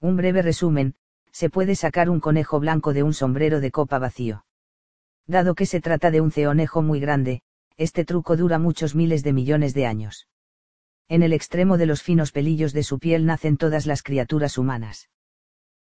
Un 0.00 0.16
breve 0.16 0.42
resumen, 0.42 0.94
se 1.32 1.50
puede 1.50 1.74
sacar 1.74 2.10
un 2.10 2.20
conejo 2.20 2.60
blanco 2.60 2.92
de 2.92 3.02
un 3.02 3.14
sombrero 3.14 3.60
de 3.60 3.70
copa 3.70 3.98
vacío. 3.98 4.44
Dado 5.26 5.54
que 5.54 5.66
se 5.66 5.80
trata 5.80 6.10
de 6.10 6.20
un 6.20 6.30
ceonejo 6.30 6.82
muy 6.82 7.00
grande, 7.00 7.42
este 7.76 8.04
truco 8.04 8.36
dura 8.36 8.58
muchos 8.58 8.94
miles 8.94 9.22
de 9.22 9.32
millones 9.32 9.74
de 9.74 9.86
años. 9.86 10.28
En 11.08 11.22
el 11.22 11.32
extremo 11.32 11.78
de 11.78 11.86
los 11.86 12.02
finos 12.02 12.32
pelillos 12.32 12.72
de 12.72 12.82
su 12.82 12.98
piel 12.98 13.24
nacen 13.24 13.56
todas 13.56 13.86
las 13.86 14.02
criaturas 14.02 14.58
humanas. 14.58 15.08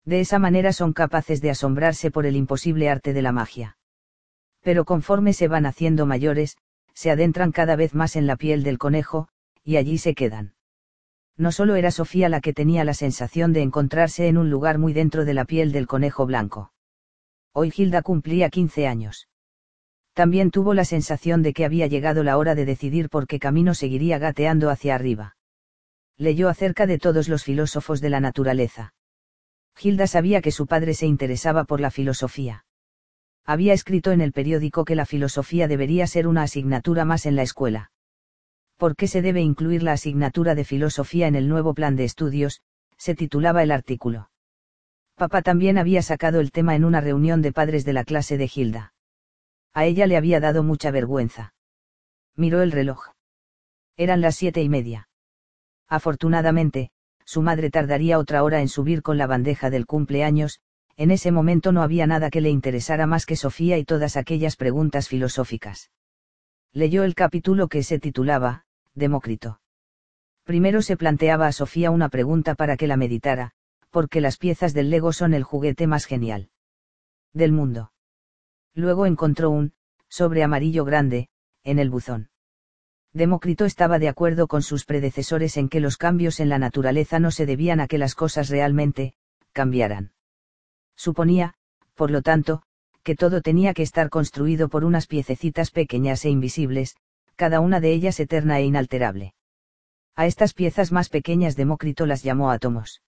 De 0.05 0.20
esa 0.20 0.39
manera 0.39 0.73
son 0.73 0.93
capaces 0.93 1.41
de 1.41 1.51
asombrarse 1.51 2.11
por 2.11 2.27
el 2.27 2.35
imposible 2.35 2.89
arte 2.89 3.12
de 3.12 3.23
la 3.23 3.31
magia. 3.31 3.77
Pero 4.62 4.85
conforme 4.85 5.33
se 5.33 5.49
van 5.49 5.66
haciendo 5.66 6.07
mayores, 6.07 6.57
se 6.95 7.11
adentran 7.11 7.53
cada 7.53 7.77
vez 7.77 7.95
más 7.95 8.16
en 8.16 8.27
la 8.27 8.37
piel 8.37 8.62
del 8.62 8.79
conejo, 8.79 9.29
y 9.64 9.76
allí 9.76 9.98
se 9.98 10.14
quedan. 10.14 10.55
No 11.36 11.52
solo 11.52 11.76
era 11.76 11.90
Sofía 11.90 12.28
la 12.28 12.40
que 12.40 12.52
tenía 12.52 12.84
la 12.84 12.94
sensación 12.94 13.52
de 13.52 13.62
encontrarse 13.62 14.28
en 14.28 14.36
un 14.36 14.51
lugar 14.51 14.78
muy 14.78 14.93
dentro 14.93 15.24
de 15.24 15.34
la 15.34 15.44
piel 15.44 15.72
del 15.72 15.86
conejo 15.86 16.26
blanco. 16.26 16.72
Hoy 17.52 17.70
Gilda 17.70 18.02
cumplía 18.02 18.51
15 18.51 18.86
años. 18.86 19.28
También 20.14 20.51
tuvo 20.51 20.74
la 20.74 20.84
sensación 20.84 21.43
de 21.43 21.55
que 21.55 21.64
había 21.64 21.86
llegado 21.86 22.22
la 22.22 22.36
hora 22.36 22.55
de 22.55 22.66
decidir 22.66 23.09
por 23.09 23.26
qué 23.26 23.39
camino 23.39 23.74
seguiría 23.74 24.18
gateando 24.18 24.68
hacia 24.68 24.94
arriba. 24.94 25.36
Leyó 26.18 26.48
acerca 26.48 26.86
de 26.86 26.98
todos 26.98 27.28
los 27.28 27.44
filósofos 27.44 28.01
de 28.01 28.10
la 28.10 28.20
naturaleza. 28.20 28.94
Gilda 29.74 30.06
sabía 30.06 30.43
que 30.43 30.51
su 30.51 30.66
padre 30.66 30.93
se 30.93 31.06
interesaba 31.06 31.64
por 31.64 31.80
la 31.80 31.90
filosofía. 31.90 32.66
Había 33.44 33.72
escrito 33.72 34.12
en 34.12 34.20
el 34.20 34.32
periódico 34.32 34.84
que 34.84 34.94
la 34.94 35.06
filosofía 35.06 35.66
debería 35.66 36.06
ser 36.06 36.26
una 36.26 36.43
asignatura 36.43 37.05
más 37.05 37.24
en 37.24 37.36
la 37.36 37.43
escuela. 37.43 37.90
¿Por 38.82 38.96
qué 38.96 39.06
se 39.06 39.22
debe 39.22 39.40
incluir 39.40 39.84
la 39.84 39.92
asignatura 39.92 40.56
de 40.56 40.64
filosofía 40.64 41.28
en 41.28 41.36
el 41.36 41.48
nuevo 41.48 41.72
plan 41.72 41.94
de 41.94 42.02
estudios? 42.02 42.62
se 42.96 43.14
titulaba 43.14 43.62
el 43.62 43.70
artículo. 43.70 44.28
Papá 45.14 45.40
también 45.40 45.78
había 45.78 46.02
sacado 46.02 46.40
el 46.40 46.50
tema 46.50 46.74
en 46.74 46.84
una 46.84 47.00
reunión 47.00 47.42
de 47.42 47.52
padres 47.52 47.84
de 47.84 47.92
la 47.92 48.02
clase 48.02 48.38
de 48.38 48.48
Gilda. 48.48 48.92
A 49.72 49.84
ella 49.84 50.09
le 50.09 50.16
había 50.16 50.40
dado 50.40 50.64
mucha 50.64 50.90
vergüenza. 50.90 51.54
Miró 52.34 52.60
el 52.60 52.72
reloj. 52.72 53.10
Eran 53.96 54.20
las 54.20 54.34
siete 54.34 54.64
y 54.64 54.68
media. 54.68 55.09
Afortunadamente, 55.86 56.90
su 57.24 57.40
madre 57.40 57.70
tardaría 57.70 58.18
otra 58.18 58.42
hora 58.42 58.62
en 58.62 58.68
subir 58.68 59.02
con 59.02 59.16
la 59.16 59.28
bandeja 59.28 59.70
del 59.70 59.86
cumpleaños, 59.86 60.59
en 60.96 61.12
ese 61.12 61.30
momento 61.30 61.70
no 61.70 61.82
había 61.82 62.09
nada 62.09 62.30
que 62.30 62.40
le 62.40 62.50
interesara 62.50 63.06
más 63.06 63.26
que 63.26 63.36
Sofía 63.36 63.78
y 63.78 63.84
todas 63.84 64.16
aquellas 64.16 64.56
preguntas 64.56 65.06
filosóficas. 65.06 65.92
Leyó 66.72 67.04
el 67.04 67.14
capítulo 67.14 67.68
que 67.68 67.84
se 67.84 68.00
titulaba, 68.00 68.64
Demócrito. 68.94 69.60
Primero 70.44 70.82
se 70.82 70.97
planteaba 70.97 71.47
a 71.47 71.52
Sofía 71.52 71.90
una 71.90 72.09
pregunta 72.09 72.55
para 72.55 72.77
que 72.77 72.86
la 72.86 72.97
meditara, 72.97 73.52
porque 73.90 74.20
las 74.20 74.39
piezas 74.39 74.74
del 74.74 74.90
Lego 74.90 75.12
son 75.12 75.35
el 75.35 75.44
juguete 75.44 75.86
más 75.86 76.06
genial 76.06 76.51
del 77.32 77.52
mundo. 77.52 77.93
Luego 78.74 79.06
encontró 79.06 79.51
un, 79.51 79.73
sobre 80.09 80.43
amarillo 80.43 80.85
grande, 80.85 81.28
en 81.64 81.78
el 81.78 81.90
buzón. 81.90 82.28
Demócrito 83.12 83.64
estaba 83.64 83.98
de 83.98 84.09
acuerdo 84.09 84.47
con 84.47 84.62
sus 84.62 84.85
predecesores 84.85 85.56
en 85.56 85.69
que 85.69 85.81
los 85.81 85.97
cambios 85.97 86.40
en 86.40 86.48
la 86.48 86.59
naturaleza 86.59 87.19
no 87.19 87.31
se 87.31 87.47
debían 87.47 87.81
a 87.81 87.86
que 87.86 87.98
las 87.98 88.14
cosas 88.14 88.48
realmente, 88.48 89.14
cambiaran. 89.52 90.12
Suponía, 90.97 91.55
por 91.94 92.10
lo 92.10 92.23
tanto, 92.23 92.62
que 93.02 93.16
todo 93.16 93.43
tenía 93.43 93.74
que 93.74 93.82
estar 93.82 94.09
construido 94.09 94.69
por 94.69 94.85
unas 94.85 95.06
piececitas 95.06 95.70
pequeñas 95.70 96.24
e 96.24 96.31
invisibles, 96.31 96.97
cada 97.36 97.60
una 97.60 97.80
de 97.80 97.92
ellas 97.92 98.18
eterna 98.20 98.59
e 98.59 98.64
inalterable. 98.64 99.34
A 100.14 100.26
estas 100.26 100.54
piezas 100.54 100.92
más 100.92 101.09
pequeñas 101.09 101.56
Demócrito 101.56 102.06
las 102.06 102.22
llamó 102.22 102.50
átomos. 102.50 103.02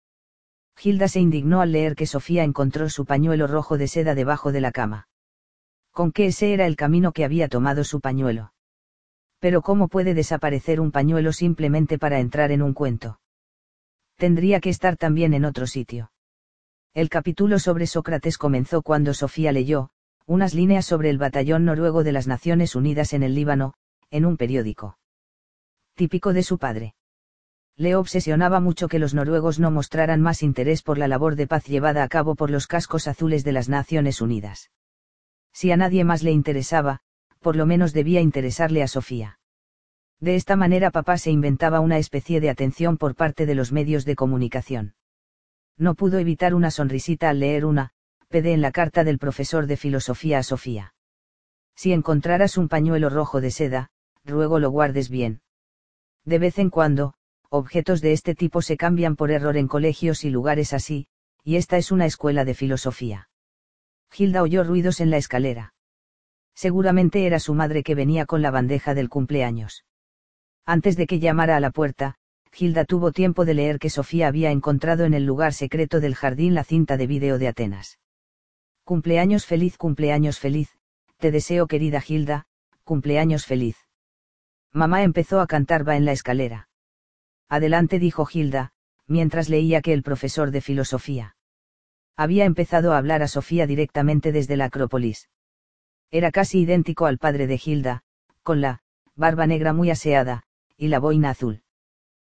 Gilda 0.76 1.08
se 1.08 1.20
indignó 1.20 1.60
al 1.60 1.72
leer 1.72 1.94
que 1.94 2.06
Sofía 2.06 2.44
encontró 2.44 2.88
su 2.88 3.04
pañuelo 3.04 3.46
rojo 3.46 3.78
de 3.78 3.88
seda 3.88 4.14
debajo 4.14 4.52
de 4.52 4.60
la 4.60 4.72
cama 4.72 5.08
con 5.94 6.10
que 6.10 6.26
ese 6.26 6.52
era 6.52 6.66
el 6.66 6.74
camino 6.74 7.12
que 7.12 7.24
había 7.24 7.48
tomado 7.48 7.84
su 7.84 8.00
pañuelo. 8.00 8.52
Pero 9.38 9.62
¿cómo 9.62 9.86
puede 9.86 10.12
desaparecer 10.12 10.80
un 10.80 10.90
pañuelo 10.90 11.32
simplemente 11.32 11.98
para 11.98 12.18
entrar 12.18 12.50
en 12.50 12.62
un 12.62 12.74
cuento? 12.74 13.20
Tendría 14.16 14.58
que 14.58 14.70
estar 14.70 14.96
también 14.96 15.34
en 15.34 15.44
otro 15.44 15.68
sitio. 15.68 16.10
El 16.94 17.08
capítulo 17.08 17.60
sobre 17.60 17.86
Sócrates 17.86 18.38
comenzó 18.38 18.82
cuando 18.82 19.14
Sofía 19.14 19.52
leyó, 19.52 19.90
unas 20.26 20.52
líneas 20.52 20.84
sobre 20.84 21.10
el 21.10 21.18
batallón 21.18 21.64
noruego 21.64 22.02
de 22.02 22.12
las 22.12 22.26
Naciones 22.26 22.74
Unidas 22.74 23.12
en 23.12 23.22
el 23.22 23.36
Líbano, 23.36 23.74
en 24.14 24.24
un 24.24 24.36
periódico. 24.36 24.96
Típico 25.96 26.32
de 26.32 26.44
su 26.44 26.56
padre. 26.58 26.94
Le 27.76 27.96
obsesionaba 27.96 28.60
mucho 28.60 28.86
que 28.86 29.00
los 29.00 29.12
noruegos 29.12 29.58
no 29.58 29.72
mostraran 29.72 30.20
más 30.20 30.44
interés 30.44 30.82
por 30.82 30.98
la 30.98 31.08
labor 31.08 31.34
de 31.34 31.48
paz 31.48 31.64
llevada 31.64 32.04
a 32.04 32.08
cabo 32.08 32.36
por 32.36 32.48
los 32.48 32.68
cascos 32.68 33.08
azules 33.08 33.42
de 33.42 33.50
las 33.50 33.68
Naciones 33.68 34.20
Unidas. 34.20 34.70
Si 35.52 35.72
a 35.72 35.76
nadie 35.76 36.04
más 36.04 36.22
le 36.22 36.30
interesaba, 36.30 37.00
por 37.40 37.56
lo 37.56 37.66
menos 37.66 37.92
debía 37.92 38.20
interesarle 38.20 38.84
a 38.84 38.86
Sofía. 38.86 39.40
De 40.20 40.36
esta 40.36 40.54
manera 40.54 40.92
papá 40.92 41.18
se 41.18 41.32
inventaba 41.32 41.80
una 41.80 41.98
especie 41.98 42.40
de 42.40 42.50
atención 42.50 42.98
por 42.98 43.16
parte 43.16 43.46
de 43.46 43.56
los 43.56 43.72
medios 43.72 44.04
de 44.04 44.14
comunicación. 44.14 44.94
No 45.76 45.96
pudo 45.96 46.20
evitar 46.20 46.54
una 46.54 46.70
sonrisita 46.70 47.30
al 47.30 47.40
leer 47.40 47.64
una, 47.64 47.90
PD 48.28 48.52
en 48.52 48.60
la 48.60 48.70
carta 48.70 49.02
del 49.02 49.18
profesor 49.18 49.66
de 49.66 49.76
filosofía 49.76 50.38
a 50.38 50.44
Sofía. 50.44 50.94
Si 51.74 51.92
encontraras 51.92 52.56
un 52.56 52.68
pañuelo 52.68 53.10
rojo 53.10 53.40
de 53.40 53.50
seda, 53.50 53.90
ruego 54.24 54.58
lo 54.58 54.70
guardes 54.70 55.08
bien. 55.08 55.40
De 56.24 56.38
vez 56.38 56.58
en 56.58 56.70
cuando, 56.70 57.14
objetos 57.50 58.00
de 58.00 58.12
este 58.12 58.34
tipo 58.34 58.62
se 58.62 58.76
cambian 58.76 59.16
por 59.16 59.30
error 59.30 59.56
en 59.56 59.68
colegios 59.68 60.24
y 60.24 60.30
lugares 60.30 60.72
así, 60.72 61.06
y 61.44 61.56
esta 61.56 61.76
es 61.76 61.92
una 61.92 62.06
escuela 62.06 62.44
de 62.44 62.54
filosofía. 62.54 63.28
Gilda 64.10 64.42
oyó 64.42 64.64
ruidos 64.64 65.00
en 65.00 65.10
la 65.10 65.18
escalera. 65.18 65.74
Seguramente 66.54 67.26
era 67.26 67.40
su 67.40 67.54
madre 67.54 67.82
que 67.82 67.94
venía 67.94 68.26
con 68.26 68.40
la 68.40 68.50
bandeja 68.50 68.94
del 68.94 69.08
cumpleaños. 69.08 69.84
Antes 70.64 70.96
de 70.96 71.06
que 71.06 71.18
llamara 71.18 71.56
a 71.56 71.60
la 71.60 71.70
puerta, 71.70 72.14
Gilda 72.52 72.84
tuvo 72.84 73.10
tiempo 73.10 73.44
de 73.44 73.54
leer 73.54 73.78
que 73.78 73.90
Sofía 73.90 74.28
había 74.28 74.52
encontrado 74.52 75.04
en 75.04 75.12
el 75.12 75.26
lugar 75.26 75.52
secreto 75.52 76.00
del 76.00 76.14
jardín 76.14 76.54
la 76.54 76.64
cinta 76.64 76.96
de 76.96 77.08
vídeo 77.08 77.38
de 77.38 77.48
Atenas. 77.48 77.98
Cumpleaños 78.84 79.44
feliz, 79.44 79.76
cumpleaños 79.76 80.38
feliz, 80.38 80.70
te 81.18 81.32
deseo 81.32 81.66
querida 81.66 82.00
Gilda, 82.00 82.46
cumpleaños 82.84 83.44
feliz. 83.44 83.83
Mamá 84.74 85.02
empezó 85.04 85.40
a 85.40 85.46
cantar 85.46 85.88
va 85.88 85.96
en 85.96 86.04
la 86.04 86.12
escalera. 86.12 86.68
Adelante 87.48 87.98
dijo 87.98 88.26
Gilda, 88.26 88.72
mientras 89.06 89.48
leía 89.48 89.80
que 89.80 89.92
el 89.92 90.02
profesor 90.02 90.50
de 90.50 90.60
filosofía 90.60 91.36
había 92.16 92.44
empezado 92.44 92.92
a 92.92 92.98
hablar 92.98 93.22
a 93.22 93.28
Sofía 93.28 93.66
directamente 93.66 94.32
desde 94.32 94.56
la 94.56 94.66
Acrópolis. 94.66 95.30
Era 96.10 96.30
casi 96.30 96.60
idéntico 96.60 97.06
al 97.06 97.18
padre 97.18 97.46
de 97.46 97.58
Gilda, 97.58 98.02
con 98.42 98.60
la 98.60 98.82
barba 99.16 99.46
negra 99.46 99.72
muy 99.72 99.90
aseada, 99.90 100.44
y 100.76 100.88
la 100.88 101.00
boina 101.00 101.30
azul. 101.30 101.62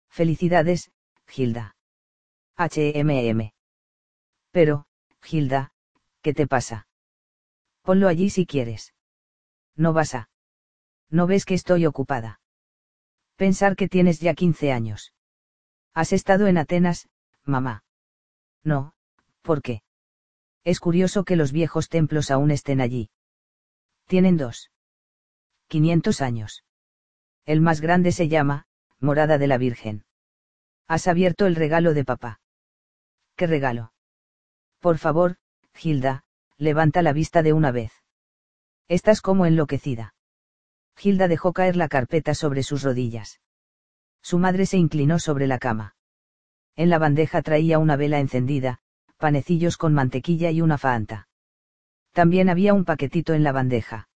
Felicidades, 0.10 0.92
Gilda. 1.28 1.76
HMM. 2.56 3.54
Pero, 4.52 4.88
Gilda, 5.22 5.74
¿qué 6.22 6.34
te 6.34 6.48
pasa? 6.48 6.88
Ponlo 7.84 8.08
allí 8.08 8.30
si 8.30 8.46
quieres. 8.46 8.94
No 9.76 9.94
vas 9.94 10.16
a. 10.16 10.30
¿No 11.10 11.28
ves 11.28 11.46
que 11.46 11.54
estoy 11.54 11.86
ocupada? 11.86 12.40
Pensar 13.36 13.76
que 13.76 13.88
tienes 13.88 14.20
ya 14.20 14.34
15 14.34 14.72
años. 14.72 15.14
¿Has 15.94 16.14
estado 16.14 16.48
en 16.48 16.58
Atenas, 16.58 17.10
mamá? 17.44 17.84
No, 18.64 18.94
¿Por 19.48 19.62
qué? 19.62 19.82
Es 20.66 20.82
curioso 20.82 21.24
que 21.24 21.38
los 21.38 21.54
viejos 21.54 21.88
templos 21.88 22.32
aún 22.32 22.52
estén 22.52 22.82
allí. 22.82 23.10
Tienen 24.08 24.36
dos. 24.36 24.72
500 25.70 26.22
años. 26.22 26.66
El 27.46 27.62
más 27.62 27.80
grande 27.80 28.12
se 28.12 28.28
llama, 28.28 28.66
Morada 29.00 29.38
de 29.38 29.48
la 29.48 29.58
Virgen. 29.58 30.04
Has 30.86 31.08
abierto 31.08 31.46
el 31.46 31.56
regalo 31.56 31.94
de 31.94 32.04
papá. 32.04 32.42
¿Qué 33.38 33.48
regalo? 33.48 33.94
Por 34.80 34.98
favor, 34.98 35.38
Gilda, 35.74 36.26
levanta 36.58 37.02
la 37.02 37.14
vista 37.14 37.42
de 37.42 37.54
una 37.54 37.72
vez. 37.72 37.94
Estás 38.90 39.22
como 39.22 39.46
enloquecida. 39.46 40.14
Gilda 40.98 41.28
dejó 41.28 41.54
caer 41.54 41.76
la 41.76 41.88
carpeta 41.88 42.34
sobre 42.34 42.64
sus 42.64 42.82
rodillas. 42.82 43.40
Su 44.24 44.40
madre 44.40 44.66
se 44.66 44.78
inclinó 44.78 45.20
sobre 45.20 45.46
la 45.46 45.60
cama. 45.60 45.96
En 46.76 46.90
la 46.90 46.98
bandeja 46.98 47.44
traía 47.44 47.78
una 47.78 47.96
vela 47.96 48.20
encendida, 48.20 48.80
panecillos 49.18 49.78
con 49.78 49.94
mantequilla 49.94 50.50
y 50.50 50.62
una 50.62 50.80
fanta. 50.80 51.30
También 52.14 52.50
había 52.50 52.74
un 52.74 52.84
paquetito 52.84 53.36
en 53.36 53.44
la 53.44 53.52
bandeja. 53.52 54.10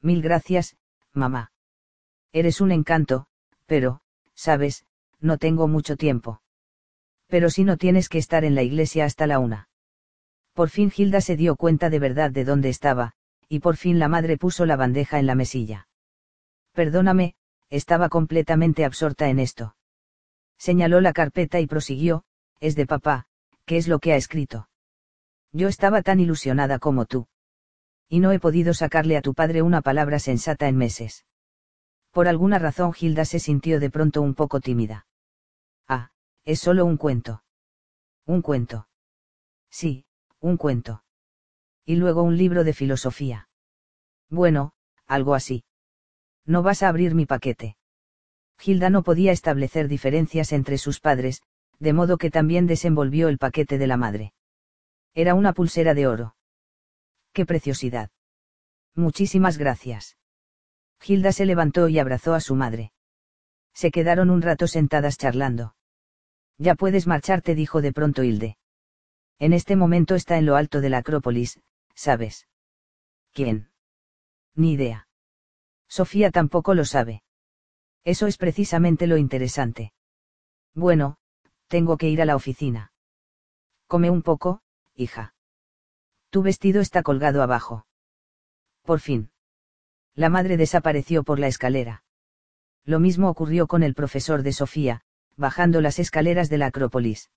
Mil 0.00 0.22
gracias, 0.22 0.78
mamá. 1.12 1.52
Eres 2.32 2.62
un 2.62 2.72
encanto, 2.72 3.26
pero, 3.66 4.00
sabes, 4.34 4.86
no 5.20 5.36
tengo 5.36 5.68
mucho 5.68 5.96
tiempo. 5.96 6.40
Pero 7.26 7.50
si 7.50 7.64
no 7.64 7.76
tienes 7.76 8.08
que 8.08 8.18
estar 8.18 8.44
en 8.44 8.54
la 8.54 8.62
iglesia 8.62 9.04
hasta 9.04 9.26
la 9.26 9.40
una. 9.40 9.68
Por 10.54 10.70
fin 10.70 10.90
Gilda 10.90 11.20
se 11.20 11.36
dio 11.36 11.56
cuenta 11.56 11.90
de 11.90 11.98
verdad 11.98 12.30
de 12.30 12.44
dónde 12.44 12.70
estaba, 12.70 13.12
y 13.46 13.60
por 13.60 13.76
fin 13.76 13.98
la 13.98 14.08
madre 14.08 14.38
puso 14.38 14.64
la 14.64 14.76
bandeja 14.76 15.18
en 15.18 15.26
la 15.26 15.34
mesilla. 15.34 15.87
Perdóname, 16.72 17.34
estaba 17.70 18.08
completamente 18.08 18.84
absorta 18.84 19.28
en 19.28 19.38
esto. 19.38 19.76
Señaló 20.58 21.00
la 21.00 21.12
carpeta 21.12 21.60
y 21.60 21.66
prosiguió, 21.66 22.24
es 22.60 22.74
de 22.74 22.86
papá, 22.86 23.26
¿qué 23.64 23.76
es 23.76 23.88
lo 23.88 23.98
que 23.98 24.12
ha 24.12 24.16
escrito? 24.16 24.68
Yo 25.52 25.68
estaba 25.68 26.02
tan 26.02 26.20
ilusionada 26.20 26.78
como 26.78 27.06
tú. 27.06 27.28
Y 28.08 28.20
no 28.20 28.32
he 28.32 28.40
podido 28.40 28.74
sacarle 28.74 29.16
a 29.16 29.22
tu 29.22 29.34
padre 29.34 29.62
una 29.62 29.82
palabra 29.82 30.18
sensata 30.18 30.68
en 30.68 30.76
meses. 30.76 31.24
Por 32.10 32.26
alguna 32.26 32.58
razón 32.58 32.92
Gilda 32.92 33.24
se 33.24 33.38
sintió 33.38 33.80
de 33.80 33.90
pronto 33.90 34.22
un 34.22 34.34
poco 34.34 34.60
tímida. 34.60 35.06
Ah, 35.86 36.10
es 36.44 36.60
solo 36.60 36.84
un 36.84 36.96
cuento. 36.96 37.44
Un 38.26 38.42
cuento. 38.42 38.88
Sí, 39.70 40.04
un 40.40 40.56
cuento. 40.56 41.04
Y 41.84 41.96
luego 41.96 42.22
un 42.22 42.36
libro 42.36 42.64
de 42.64 42.72
filosofía. 42.72 43.48
Bueno, 44.28 44.72
algo 45.06 45.34
así. 45.34 45.64
No 46.48 46.62
vas 46.62 46.82
a 46.82 46.88
abrir 46.88 47.14
mi 47.14 47.26
paquete. 47.26 47.76
Gilda 48.58 48.88
no 48.88 49.02
podía 49.02 49.32
establecer 49.32 49.86
diferencias 49.86 50.52
entre 50.52 50.78
sus 50.78 50.98
padres, 50.98 51.42
de 51.78 51.92
modo 51.92 52.16
que 52.16 52.30
también 52.30 52.66
desenvolvió 52.66 53.28
el 53.28 53.36
paquete 53.36 53.76
de 53.76 53.86
la 53.86 53.98
madre. 53.98 54.32
Era 55.14 55.34
una 55.34 55.52
pulsera 55.52 55.92
de 55.92 56.06
oro. 56.06 56.36
¡Qué 57.34 57.44
preciosidad! 57.44 58.10
Muchísimas 58.94 59.58
gracias. 59.58 60.16
Gilda 61.00 61.32
se 61.32 61.44
levantó 61.44 61.86
y 61.88 61.98
abrazó 61.98 62.32
a 62.32 62.40
su 62.40 62.54
madre. 62.54 62.92
Se 63.74 63.90
quedaron 63.90 64.30
un 64.30 64.40
rato 64.40 64.66
sentadas 64.66 65.18
charlando. 65.18 65.76
Ya 66.56 66.74
puedes 66.74 67.06
marcharte, 67.06 67.54
dijo 67.54 67.82
de 67.82 67.92
pronto 67.92 68.24
Hilde. 68.24 68.56
En 69.38 69.52
este 69.52 69.76
momento 69.76 70.14
está 70.14 70.38
en 70.38 70.46
lo 70.46 70.56
alto 70.56 70.80
de 70.80 70.88
la 70.88 70.98
Acrópolis, 70.98 71.60
¿sabes? 71.94 72.48
¿Quién? 73.34 73.68
Ni 74.54 74.72
idea. 74.72 75.07
Sofía 75.88 76.30
tampoco 76.30 76.74
lo 76.74 76.84
sabe. 76.84 77.22
Eso 78.04 78.26
es 78.26 78.36
precisamente 78.36 79.06
lo 79.06 79.16
interesante. 79.16 79.92
Bueno, 80.74 81.16
tengo 81.66 81.96
que 81.96 82.08
ir 82.08 82.22
a 82.22 82.24
la 82.24 82.36
oficina. 82.36 82.92
Come 83.86 84.10
un 84.10 84.22
poco, 84.22 84.60
hija. 84.94 85.34
Tu 86.30 86.42
vestido 86.42 86.80
está 86.80 87.02
colgado 87.02 87.42
abajo. 87.42 87.86
Por 88.82 89.00
fin. 89.00 89.30
La 90.14 90.28
madre 90.28 90.56
desapareció 90.56 91.24
por 91.24 91.38
la 91.38 91.46
escalera. 91.46 92.04
Lo 92.84 93.00
mismo 93.00 93.28
ocurrió 93.28 93.66
con 93.66 93.82
el 93.82 93.94
profesor 93.94 94.42
de 94.42 94.52
Sofía, 94.52 95.02
bajando 95.36 95.80
las 95.80 95.98
escaleras 95.98 96.48
de 96.48 96.58
la 96.58 96.66
Acrópolis. 96.66 97.30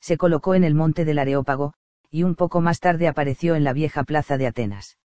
Se 0.00 0.16
colocó 0.16 0.54
en 0.54 0.64
el 0.64 0.74
monte 0.74 1.04
del 1.04 1.18
Areópago, 1.18 1.74
y 2.10 2.22
un 2.22 2.34
poco 2.36 2.60
más 2.60 2.80
tarde 2.80 3.08
apareció 3.08 3.54
en 3.54 3.64
la 3.64 3.72
vieja 3.72 4.04
plaza 4.04 4.38
de 4.38 4.46
Atenas. 4.46 4.98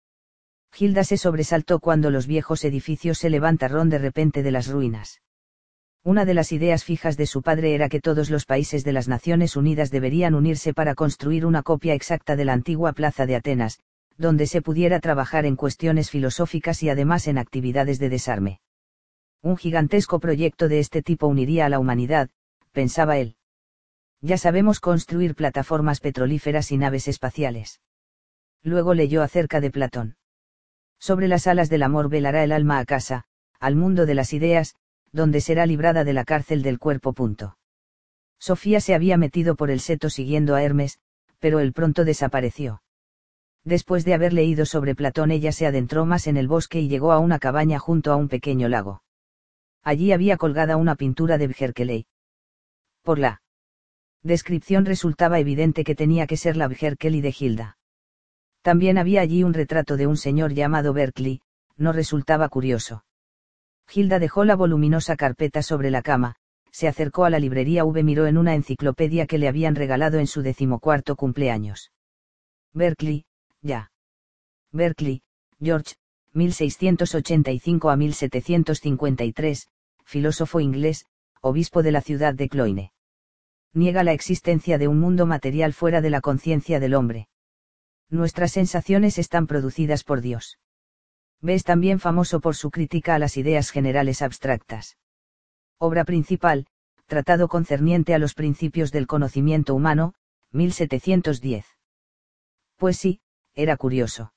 Gilda 0.72 1.04
se 1.04 1.16
sobresaltó 1.16 1.80
cuando 1.80 2.10
los 2.10 2.26
viejos 2.26 2.64
edificios 2.64 3.18
se 3.18 3.30
levantaron 3.30 3.88
de 3.88 3.98
repente 3.98 4.42
de 4.42 4.50
las 4.50 4.68
ruinas. 4.68 5.20
Una 6.04 6.24
de 6.24 6.34
las 6.34 6.52
ideas 6.52 6.84
fijas 6.84 7.16
de 7.16 7.26
su 7.26 7.42
padre 7.42 7.74
era 7.74 7.88
que 7.88 8.00
todos 8.00 8.30
los 8.30 8.46
países 8.46 8.84
de 8.84 8.92
las 8.92 9.08
Naciones 9.08 9.56
Unidas 9.56 9.90
deberían 9.90 10.34
unirse 10.34 10.72
para 10.72 10.94
construir 10.94 11.44
una 11.44 11.62
copia 11.62 11.94
exacta 11.94 12.36
de 12.36 12.44
la 12.44 12.52
antigua 12.52 12.92
plaza 12.92 13.26
de 13.26 13.36
Atenas, 13.36 13.80
donde 14.16 14.46
se 14.46 14.62
pudiera 14.62 15.00
trabajar 15.00 15.46
en 15.46 15.56
cuestiones 15.56 16.10
filosóficas 16.10 16.82
y 16.82 16.90
además 16.90 17.28
en 17.28 17.38
actividades 17.38 17.98
de 17.98 18.08
desarme. 18.08 18.60
Un 19.42 19.56
gigantesco 19.56 20.18
proyecto 20.18 20.68
de 20.68 20.80
este 20.80 21.02
tipo 21.02 21.26
uniría 21.26 21.66
a 21.66 21.68
la 21.68 21.78
humanidad, 21.78 22.30
pensaba 22.72 23.18
él. 23.18 23.36
Ya 24.20 24.36
sabemos 24.38 24.80
construir 24.80 25.34
plataformas 25.34 26.00
petrolíferas 26.00 26.72
y 26.72 26.78
naves 26.78 27.06
espaciales. 27.06 27.80
Luego 28.62 28.94
leyó 28.94 29.22
acerca 29.22 29.60
de 29.60 29.70
Platón. 29.70 30.16
Sobre 30.98 31.28
las 31.28 31.46
alas 31.46 31.68
del 31.68 31.82
amor 31.82 32.08
velará 32.08 32.44
el 32.44 32.52
alma 32.52 32.78
a 32.78 32.84
casa, 32.84 33.24
al 33.60 33.76
mundo 33.76 34.06
de 34.06 34.14
las 34.14 34.32
ideas, 34.32 34.74
donde 35.12 35.40
será 35.40 35.66
librada 35.66 36.04
de 36.04 36.12
la 36.12 36.24
cárcel 36.24 36.62
del 36.62 36.78
cuerpo. 36.78 37.12
Punto. 37.12 37.56
Sofía 38.38 38.80
se 38.80 38.94
había 38.94 39.16
metido 39.16 39.56
por 39.56 39.70
el 39.70 39.80
seto 39.80 40.10
siguiendo 40.10 40.54
a 40.54 40.62
Hermes, 40.62 40.98
pero 41.38 41.60
él 41.60 41.72
pronto 41.72 42.04
desapareció. 42.04 42.82
Después 43.64 44.04
de 44.04 44.14
haber 44.14 44.32
leído 44.32 44.64
sobre 44.66 44.94
Platón 44.94 45.30
ella 45.30 45.52
se 45.52 45.66
adentró 45.66 46.06
más 46.06 46.26
en 46.26 46.36
el 46.36 46.48
bosque 46.48 46.80
y 46.80 46.88
llegó 46.88 47.12
a 47.12 47.18
una 47.18 47.38
cabaña 47.38 47.78
junto 47.78 48.12
a 48.12 48.16
un 48.16 48.28
pequeño 48.28 48.68
lago. 48.68 49.02
Allí 49.82 50.12
había 50.12 50.36
colgada 50.36 50.76
una 50.76 50.94
pintura 50.94 51.38
de 51.38 51.48
Bjerkeley. 51.48 52.06
Por 53.02 53.18
la 53.18 53.42
descripción 54.22 54.84
resultaba 54.84 55.38
evidente 55.38 55.84
que 55.84 55.94
tenía 55.94 56.26
que 56.26 56.36
ser 56.36 56.56
la 56.56 56.68
Bjerkeley 56.68 57.20
de 57.20 57.34
Hilda. 57.38 57.77
También 58.62 58.98
había 58.98 59.20
allí 59.20 59.44
un 59.44 59.54
retrato 59.54 59.96
de 59.96 60.06
un 60.06 60.16
señor 60.16 60.52
llamado 60.52 60.92
Berkeley, 60.92 61.40
no 61.76 61.92
resultaba 61.92 62.48
curioso. 62.48 63.04
Hilda 63.92 64.18
dejó 64.18 64.44
la 64.44 64.56
voluminosa 64.56 65.16
carpeta 65.16 65.62
sobre 65.62 65.90
la 65.90 66.02
cama, 66.02 66.36
se 66.70 66.88
acercó 66.88 67.24
a 67.24 67.30
la 67.30 67.38
librería 67.38 67.84
V 67.84 68.02
miró 68.02 68.26
en 68.26 68.36
una 68.36 68.54
enciclopedia 68.54 69.26
que 69.26 69.38
le 69.38 69.48
habían 69.48 69.74
regalado 69.74 70.18
en 70.18 70.26
su 70.26 70.42
decimocuarto 70.42 71.16
cumpleaños. 71.16 71.92
Berkeley, 72.74 73.24
ya. 73.62 73.90
Berkeley, 74.72 75.22
George, 75.60 75.94
1685 76.34 77.90
a 77.90 77.96
1753, 77.96 79.68
filósofo 80.04 80.60
inglés, 80.60 81.06
obispo 81.40 81.82
de 81.82 81.92
la 81.92 82.00
ciudad 82.00 82.34
de 82.34 82.48
Cloyne. 82.48 82.92
Niega 83.72 84.04
la 84.04 84.12
existencia 84.12 84.78
de 84.78 84.88
un 84.88 85.00
mundo 85.00 85.26
material 85.26 85.72
fuera 85.72 86.00
de 86.00 86.10
la 86.10 86.20
conciencia 86.20 86.80
del 86.80 86.94
hombre. 86.94 87.28
Nuestras 88.10 88.52
sensaciones 88.52 89.18
están 89.18 89.46
producidas 89.46 90.04
por 90.04 90.20
Dios. 90.20 90.58
Ves 91.40 91.64
también 91.64 92.00
famoso 92.00 92.40
por 92.40 92.56
su 92.56 92.70
crítica 92.70 93.14
a 93.14 93.18
las 93.18 93.36
ideas 93.36 93.70
generales 93.70 94.22
abstractas. 94.22 94.96
Obra 95.78 96.04
principal, 96.04 96.66
Tratado 97.08 97.48
concerniente 97.48 98.12
a 98.12 98.18
los 98.18 98.34
principios 98.34 98.92
del 98.92 99.06
conocimiento 99.06 99.74
humano, 99.74 100.12
1710. 100.52 101.64
Pues 102.76 102.98
sí, 102.98 103.22
era 103.54 103.78
curioso. 103.78 104.34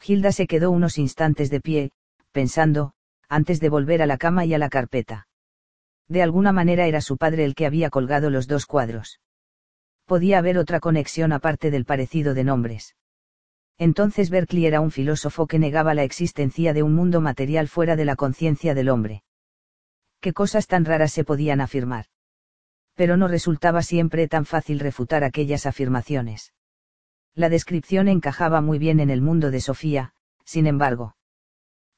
Gilda 0.00 0.32
se 0.32 0.46
quedó 0.46 0.70
unos 0.70 0.96
instantes 0.96 1.50
de 1.50 1.60
pie, 1.60 1.92
pensando, 2.32 2.94
antes 3.28 3.60
de 3.60 3.68
volver 3.68 4.00
a 4.00 4.06
la 4.06 4.16
cama 4.16 4.46
y 4.46 4.54
a 4.54 4.58
la 4.58 4.70
carpeta. 4.70 5.28
De 6.08 6.22
alguna 6.22 6.50
manera 6.50 6.86
era 6.86 7.02
su 7.02 7.18
padre 7.18 7.44
el 7.44 7.54
que 7.54 7.66
había 7.66 7.90
colgado 7.90 8.30
los 8.30 8.48
dos 8.48 8.64
cuadros. 8.64 9.20
Podía 10.06 10.38
haber 10.38 10.58
otra 10.58 10.80
conexión 10.80 11.32
aparte 11.32 11.70
del 11.70 11.84
parecido 11.84 12.34
de 12.34 12.44
nombres. 12.44 12.96
Entonces 13.78 14.30
Berkeley 14.30 14.66
era 14.66 14.80
un 14.80 14.90
filósofo 14.90 15.46
que 15.46 15.58
negaba 15.58 15.94
la 15.94 16.04
existencia 16.04 16.72
de 16.72 16.82
un 16.82 16.94
mundo 16.94 17.20
material 17.20 17.68
fuera 17.68 17.96
de 17.96 18.04
la 18.04 18.16
conciencia 18.16 18.74
del 18.74 18.88
hombre. 18.88 19.22
¿Qué 20.20 20.32
cosas 20.32 20.66
tan 20.66 20.84
raras 20.84 21.12
se 21.12 21.24
podían 21.24 21.60
afirmar? 21.60 22.06
Pero 22.94 23.16
no 23.16 23.26
resultaba 23.26 23.82
siempre 23.82 24.28
tan 24.28 24.44
fácil 24.44 24.78
refutar 24.78 25.24
aquellas 25.24 25.66
afirmaciones. 25.66 26.52
La 27.34 27.48
descripción 27.48 28.08
encajaba 28.08 28.60
muy 28.60 28.78
bien 28.78 29.00
en 29.00 29.10
el 29.10 29.22
mundo 29.22 29.50
de 29.50 29.60
Sofía, 29.60 30.12
sin 30.44 30.66
embargo. 30.66 31.16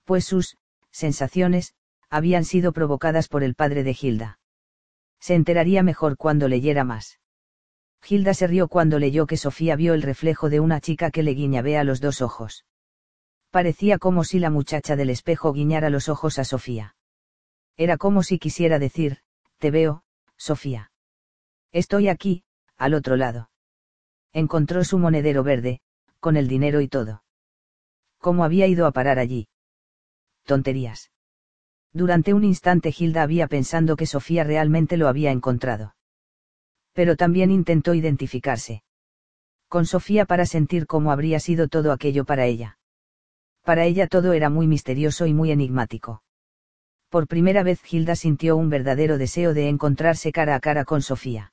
Pues 0.05 0.24
sus, 0.24 0.56
sensaciones, 0.90 1.74
habían 2.09 2.44
sido 2.44 2.72
provocadas 2.72 3.28
por 3.28 3.43
el 3.43 3.55
padre 3.55 3.82
de 3.82 3.93
Gilda. 3.93 4.39
Se 5.18 5.35
enteraría 5.35 5.82
mejor 5.82 6.16
cuando 6.16 6.48
leyera 6.48 6.85
más. 6.85 7.18
Gilda 8.05 8.35
se 8.35 8.47
rió 8.47 8.68
cuando 8.68 8.98
leyó 8.98 9.26
que 9.26 9.36
Sofía 9.36 9.76
vio 9.76 9.94
el 9.94 10.02
reflejo 10.02 10.51
de 10.51 10.60
una 10.60 10.81
chica 10.81 11.10
que 11.10 11.22
le 11.22 11.32
guiñabea 11.32 11.85
los 11.85 12.01
dos 12.01 12.20
ojos. 12.20 12.66
Parecía 13.51 13.98
como 13.98 14.24
si 14.24 14.39
la 14.39 14.51
muchacha 14.51 14.94
del 14.94 15.10
espejo 15.10 15.52
guiñara 15.52 15.89
los 15.89 16.09
ojos 16.09 16.39
a 16.39 16.44
Sofía. 16.44 16.97
Era 17.76 17.97
como 17.97 18.22
si 18.22 18.39
quisiera 18.39 18.78
decir, 18.78 19.18
te 19.59 19.70
veo, 19.70 20.05
Sofía. 20.36 20.93
Estoy 21.72 22.09
aquí, 22.09 22.44
al 22.76 22.94
otro 22.94 23.16
lado 23.16 23.48
encontró 24.35 24.82
su 24.82 24.98
monedero 24.98 25.44
verde, 25.44 25.81
con 26.20 26.36
el 26.36 26.48
dinero 26.48 26.81
y 26.81 26.89
todo. 26.89 27.22
¿Cómo 28.18 28.44
había 28.44 28.66
ido 28.66 28.86
a 28.86 28.93
parar 28.93 29.18
allí? 29.18 29.48
Tonterías. 30.44 31.12
Durante 31.93 32.35
un 32.35 32.43
instante 32.43 32.93
Hilda 32.97 33.22
había 33.22 33.47
pensando 33.47 33.97
que 33.97 34.06
Sofía 34.06 34.43
realmente 34.43 34.97
lo 34.97 35.06
había 35.06 35.31
encontrado. 35.31 35.94
Pero 36.94 37.16
también 37.16 37.50
intentó 37.50 37.92
identificarse. 37.92 38.82
Con 39.68 39.84
Sofía 39.84 40.24
para 40.24 40.46
sentir 40.46 40.86
cómo 40.86 41.12
habría 41.12 41.38
sido 41.38 41.68
todo 41.68 41.92
aquello 41.92 42.24
para 42.24 42.46
ella. 42.46 42.78
Para 43.62 43.84
ella 43.84 44.06
todo 44.06 44.32
era 44.32 44.48
muy 44.48 44.66
misterioso 44.66 45.26
y 45.26 45.34
muy 45.34 45.50
enigmático. 45.50 46.22
Por 47.10 47.26
primera 47.26 47.62
vez 47.62 47.80
Hilda 47.92 48.16
sintió 48.16 48.56
un 48.56 48.70
verdadero 48.70 49.18
deseo 49.18 49.52
de 49.52 49.68
encontrarse 49.68 50.32
cara 50.32 50.54
a 50.54 50.60
cara 50.60 50.86
con 50.86 51.02
Sofía 51.02 51.50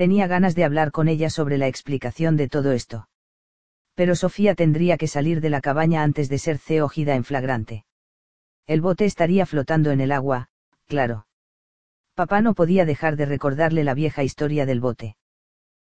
tenía 0.00 0.26
ganas 0.26 0.54
de 0.54 0.64
hablar 0.64 0.92
con 0.92 1.08
ella 1.08 1.28
sobre 1.28 1.58
la 1.58 1.68
explicación 1.68 2.38
de 2.38 2.48
todo 2.48 2.72
esto. 2.72 3.06
Pero 3.94 4.16
Sofía 4.16 4.54
tendría 4.54 4.96
que 4.96 5.06
salir 5.06 5.42
de 5.42 5.50
la 5.50 5.60
cabaña 5.60 6.02
antes 6.02 6.30
de 6.30 6.38
ser 6.38 6.56
ceogida 6.56 7.16
en 7.16 7.22
flagrante. 7.22 7.84
El 8.66 8.80
bote 8.80 9.04
estaría 9.04 9.44
flotando 9.44 9.90
en 9.90 10.00
el 10.00 10.10
agua, 10.10 10.48
claro. 10.86 11.26
Papá 12.20 12.42
no 12.42 12.52
podía 12.52 12.84
dejar 12.84 13.16
de 13.16 13.24
recordarle 13.24 13.82
la 13.82 13.94
vieja 13.94 14.22
historia 14.22 14.66
del 14.66 14.78
bote. 14.78 15.16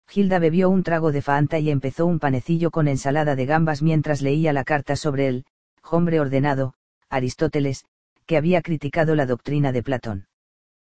Gilda 0.08 0.38
bebió 0.38 0.70
un 0.70 0.84
trago 0.84 1.12
de 1.12 1.24
Fanta 1.24 1.58
y 1.58 1.72
empezó 1.72 2.06
un 2.06 2.20
panecillo 2.20 2.70
con 2.70 2.88
ensalada 2.88 3.36
de 3.36 3.48
gambas 3.48 3.82
mientras 3.82 4.22
leía 4.22 4.54
la 4.54 4.64
carta 4.64 4.96
sobre 4.96 5.28
el, 5.28 5.46
hombre 5.82 6.20
ordenado, 6.20 6.76
Aristóteles, 7.10 7.84
que 8.28 8.38
había 8.38 8.62
criticado 8.62 9.16
la 9.16 9.26
doctrina 9.26 9.72
de 9.72 9.82
Platón. 9.82 10.28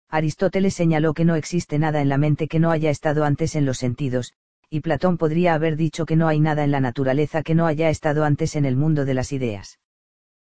Aristóteles 0.09 0.75
señaló 0.75 1.15
que 1.15 1.25
no 1.25 1.37
existe 1.37 1.79
nada 1.79 2.03
en 2.03 2.09
la 2.09 2.19
mente 2.19 2.49
que 2.49 2.59
no 2.59 2.73
haya 2.73 2.91
estado 2.91 3.23
antes 3.23 3.55
en 3.55 3.67
los 3.67 3.79
sentidos, 3.79 4.33
y 4.69 4.81
Platón 4.81 5.17
podría 5.17 5.55
haber 5.55 5.77
dicho 5.77 6.07
que 6.07 6.17
no 6.17 6.27
hay 6.27 6.41
nada 6.41 6.65
en 6.65 6.73
la 6.73 6.81
naturaleza 6.81 7.45
que 7.45 7.55
no 7.55 7.67
haya 7.67 7.89
estado 7.89 8.25
antes 8.25 8.57
en 8.57 8.65
el 8.65 8.75
mundo 8.75 9.05
de 9.05 9.15
las 9.15 9.31
ideas. 9.31 9.79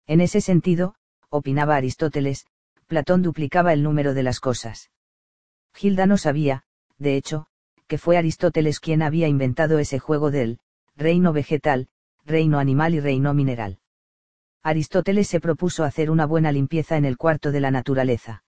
En 0.06 0.20
ese 0.20 0.42
sentido, 0.42 0.96
opinaba 1.30 1.78
Aristóteles, 1.78 2.46
Platón 2.88 3.22
duplicaba 3.22 3.74
el 3.74 3.82
número 3.82 4.14
de 4.14 4.24
las 4.24 4.40
cosas. 4.40 4.92
Gilda 5.74 6.06
no 6.06 6.18
sabía, 6.18 6.64
de 6.98 7.18
hecho, 7.18 7.48
que 7.88 7.98
fue 7.98 8.18
Aristóteles 8.18 8.80
quien 8.80 9.02
había 9.02 9.28
inventado 9.28 9.80
ese 9.80 10.00
juego 10.00 10.32
del 10.32 10.60
reino 10.96 11.34
vegetal, 11.34 11.88
reino 12.26 12.60
animal 12.60 12.94
y 12.96 13.00
reino 13.00 13.34
mineral. 13.34 13.80
Aristóteles 14.64 15.28
se 15.28 15.40
propuso 15.40 15.84
hacer 15.84 16.10
una 16.10 16.26
buena 16.26 16.52
limpieza 16.52 16.98
en 16.98 17.06
el 17.06 17.18
cuarto 17.18 17.52
de 17.52 17.60
la 17.60 17.72
naturaleza. 17.72 18.44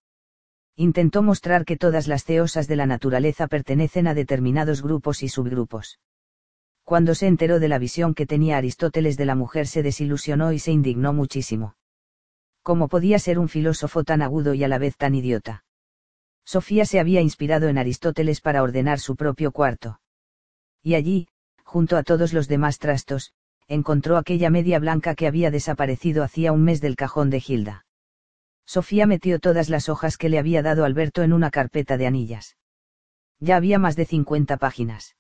Intentó 0.75 1.23
mostrar 1.23 1.65
que 1.65 1.77
todas 1.77 2.07
las 2.07 2.23
ceosas 2.23 2.67
de 2.67 2.75
la 2.75 2.85
naturaleza 2.85 3.47
pertenecen 3.47 4.07
a 4.07 4.13
determinados 4.13 4.81
grupos 4.81 5.23
y 5.23 5.29
subgrupos. 5.29 5.99
Cuando 6.83 7.15
se 7.15 7.27
enteró 7.27 7.59
de 7.59 7.67
la 7.67 7.79
visión 7.79 8.13
que 8.13 8.25
tenía 8.25 8.57
Aristóteles 8.57 9.17
de 9.17 9.25
la 9.25 9.35
mujer 9.35 9.67
se 9.67 9.83
desilusionó 9.83 10.53
y 10.53 10.59
se 10.59 10.71
indignó 10.71 11.13
muchísimo. 11.13 11.75
¿Cómo 12.67 12.89
podía 12.89 13.17
ser 13.17 13.39
un 13.39 13.47
filósofo 13.47 14.03
tan 14.03 14.21
agudo 14.21 14.53
y 14.53 14.61
a 14.61 14.67
la 14.67 14.77
vez 14.77 14.97
tan 14.97 15.15
idiota? 15.15 15.63
Sofía 16.43 16.83
se 16.83 16.99
había 16.99 17.21
inspirado 17.21 17.69
en 17.69 17.77
Aristóteles 17.77 18.41
para 18.41 18.61
ordenar 18.61 18.99
su 18.99 19.15
propio 19.15 19.53
cuarto. 19.53 20.01
Y 20.83 20.95
allí, 20.95 21.29
junto 21.63 21.95
a 21.95 22.03
todos 22.03 22.33
los 22.33 22.49
demás 22.49 22.77
trastos, 22.77 23.31
encontró 23.69 24.17
aquella 24.17 24.49
media 24.49 24.79
blanca 24.79 25.15
que 25.15 25.27
había 25.27 25.49
desaparecido 25.49 26.25
hacía 26.25 26.51
un 26.51 26.61
mes 26.65 26.81
del 26.81 26.97
cajón 26.97 27.29
de 27.29 27.39
Gilda. 27.39 27.85
Sofía 28.65 29.07
metió 29.07 29.39
todas 29.39 29.69
las 29.69 29.87
hojas 29.87 30.17
que 30.17 30.27
le 30.27 30.37
había 30.37 30.61
dado 30.61 30.83
Alberto 30.83 31.23
en 31.23 31.31
una 31.31 31.51
carpeta 31.51 31.95
de 31.95 32.07
anillas. 32.07 32.57
Ya 33.39 33.55
había 33.55 33.79
más 33.79 33.95
de 33.95 34.03
50 34.03 34.57
páginas. 34.57 35.15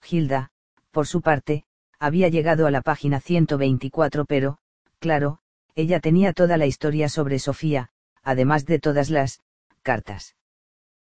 Gilda, 0.00 0.52
por 0.92 1.08
su 1.08 1.20
parte, 1.20 1.64
había 1.98 2.28
llegado 2.28 2.68
a 2.68 2.70
la 2.70 2.80
página 2.80 3.18
124 3.18 4.24
pero, 4.24 4.58
claro, 5.00 5.40
ella 5.74 6.00
tenía 6.00 6.32
toda 6.32 6.56
la 6.56 6.66
historia 6.66 7.08
sobre 7.08 7.38
Sofía, 7.38 7.90
además 8.22 8.66
de 8.66 8.78
todas 8.78 9.10
las 9.10 9.40
cartas 9.82 10.36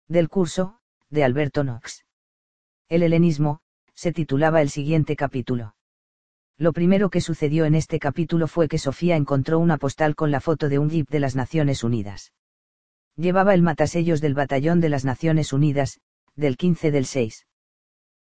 del 0.09 0.29
curso, 0.29 0.79
de 1.09 1.23
Alberto 1.23 1.63
Knox. 1.63 2.05
El 2.89 3.05
helenismo, 3.05 3.61
se 3.95 4.13
titulaba 4.13 4.61
el 4.61 4.71
siguiente 4.71 5.15
capítulo. 5.15 5.77
Lo 6.59 6.73
primero 6.73 7.11
que 7.11 7.21
sucedió 7.21 7.65
en 7.65 7.75
este 7.75 7.99
capítulo 8.01 8.49
fue 8.49 8.69
que 8.69 8.79
Sofía 8.79 9.15
encontró 9.15 9.61
una 9.61 9.79
postal 9.79 10.17
con 10.17 10.33
la 10.33 10.41
foto 10.41 10.69
de 10.69 10.79
un 10.79 10.91
jeep 10.91 11.09
de 11.09 11.21
las 11.21 11.37
Naciones 11.37 11.85
Unidas. 11.85 12.33
Llevaba 13.17 13.55
el 13.55 13.63
matasellos 13.63 14.21
del 14.21 14.35
Batallón 14.35 14.81
de 14.81 14.89
las 14.89 15.05
Naciones 15.05 15.53
Unidas, 15.53 16.01
del 16.35 16.57
15 16.57 16.91
del 16.91 17.07
6. 17.07 17.47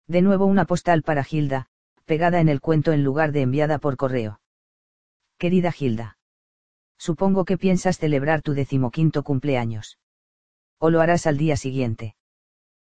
De 0.06 0.20
nuevo 0.20 0.44
una 0.44 0.66
postal 0.66 1.02
para 1.02 1.24
Gilda, 1.24 1.68
pegada 2.04 2.40
en 2.40 2.50
el 2.50 2.60
cuento 2.60 2.92
en 2.92 3.02
lugar 3.02 3.32
de 3.32 3.42
enviada 3.42 3.78
por 3.78 3.96
correo. 3.96 4.40
Querida 5.38 5.72
Gilda. 5.72 6.17
Supongo 6.98 7.44
que 7.44 7.56
piensas 7.56 7.98
celebrar 7.98 8.42
tu 8.42 8.52
decimoquinto 8.54 9.22
cumpleaños 9.22 9.98
o 10.78 10.90
lo 10.90 11.00
harás 11.00 11.26
al 11.26 11.36
día 11.36 11.56
siguiente. 11.56 12.14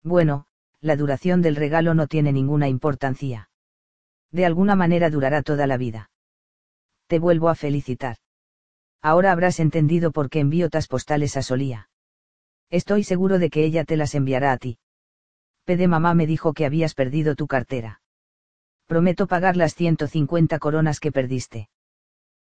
Bueno, 0.02 0.46
la 0.80 0.96
duración 0.96 1.42
del 1.42 1.56
regalo 1.56 1.94
no 1.94 2.06
tiene 2.06 2.32
ninguna 2.32 2.68
importancia. 2.68 3.50
De 4.30 4.46
alguna 4.46 4.74
manera 4.74 5.10
durará 5.10 5.42
toda 5.42 5.66
la 5.66 5.76
vida. 5.76 6.10
Te 7.06 7.18
vuelvo 7.18 7.48
a 7.48 7.54
felicitar. 7.54 8.16
Ahora 9.00 9.32
habrás 9.32 9.60
entendido 9.60 10.12
por 10.12 10.30
qué 10.30 10.40
envío 10.40 10.70
tas 10.70 10.88
postales 10.88 11.36
a 11.36 11.42
Solía. 11.42 11.90
Estoy 12.70 13.04
seguro 13.04 13.38
de 13.38 13.50
que 13.50 13.64
ella 13.64 13.84
te 13.84 13.96
las 13.96 14.14
enviará 14.14 14.52
a 14.52 14.58
ti. 14.58 14.78
Pede 15.64 15.86
mamá 15.86 16.14
me 16.14 16.26
dijo 16.26 16.54
que 16.54 16.64
habías 16.64 16.94
perdido 16.94 17.34
tu 17.34 17.46
cartera. 17.46 18.00
Prometo 18.86 19.26
pagar 19.26 19.56
las 19.56 19.74
150 19.74 20.58
coronas 20.58 21.00
que 21.00 21.12
perdiste. 21.12 21.68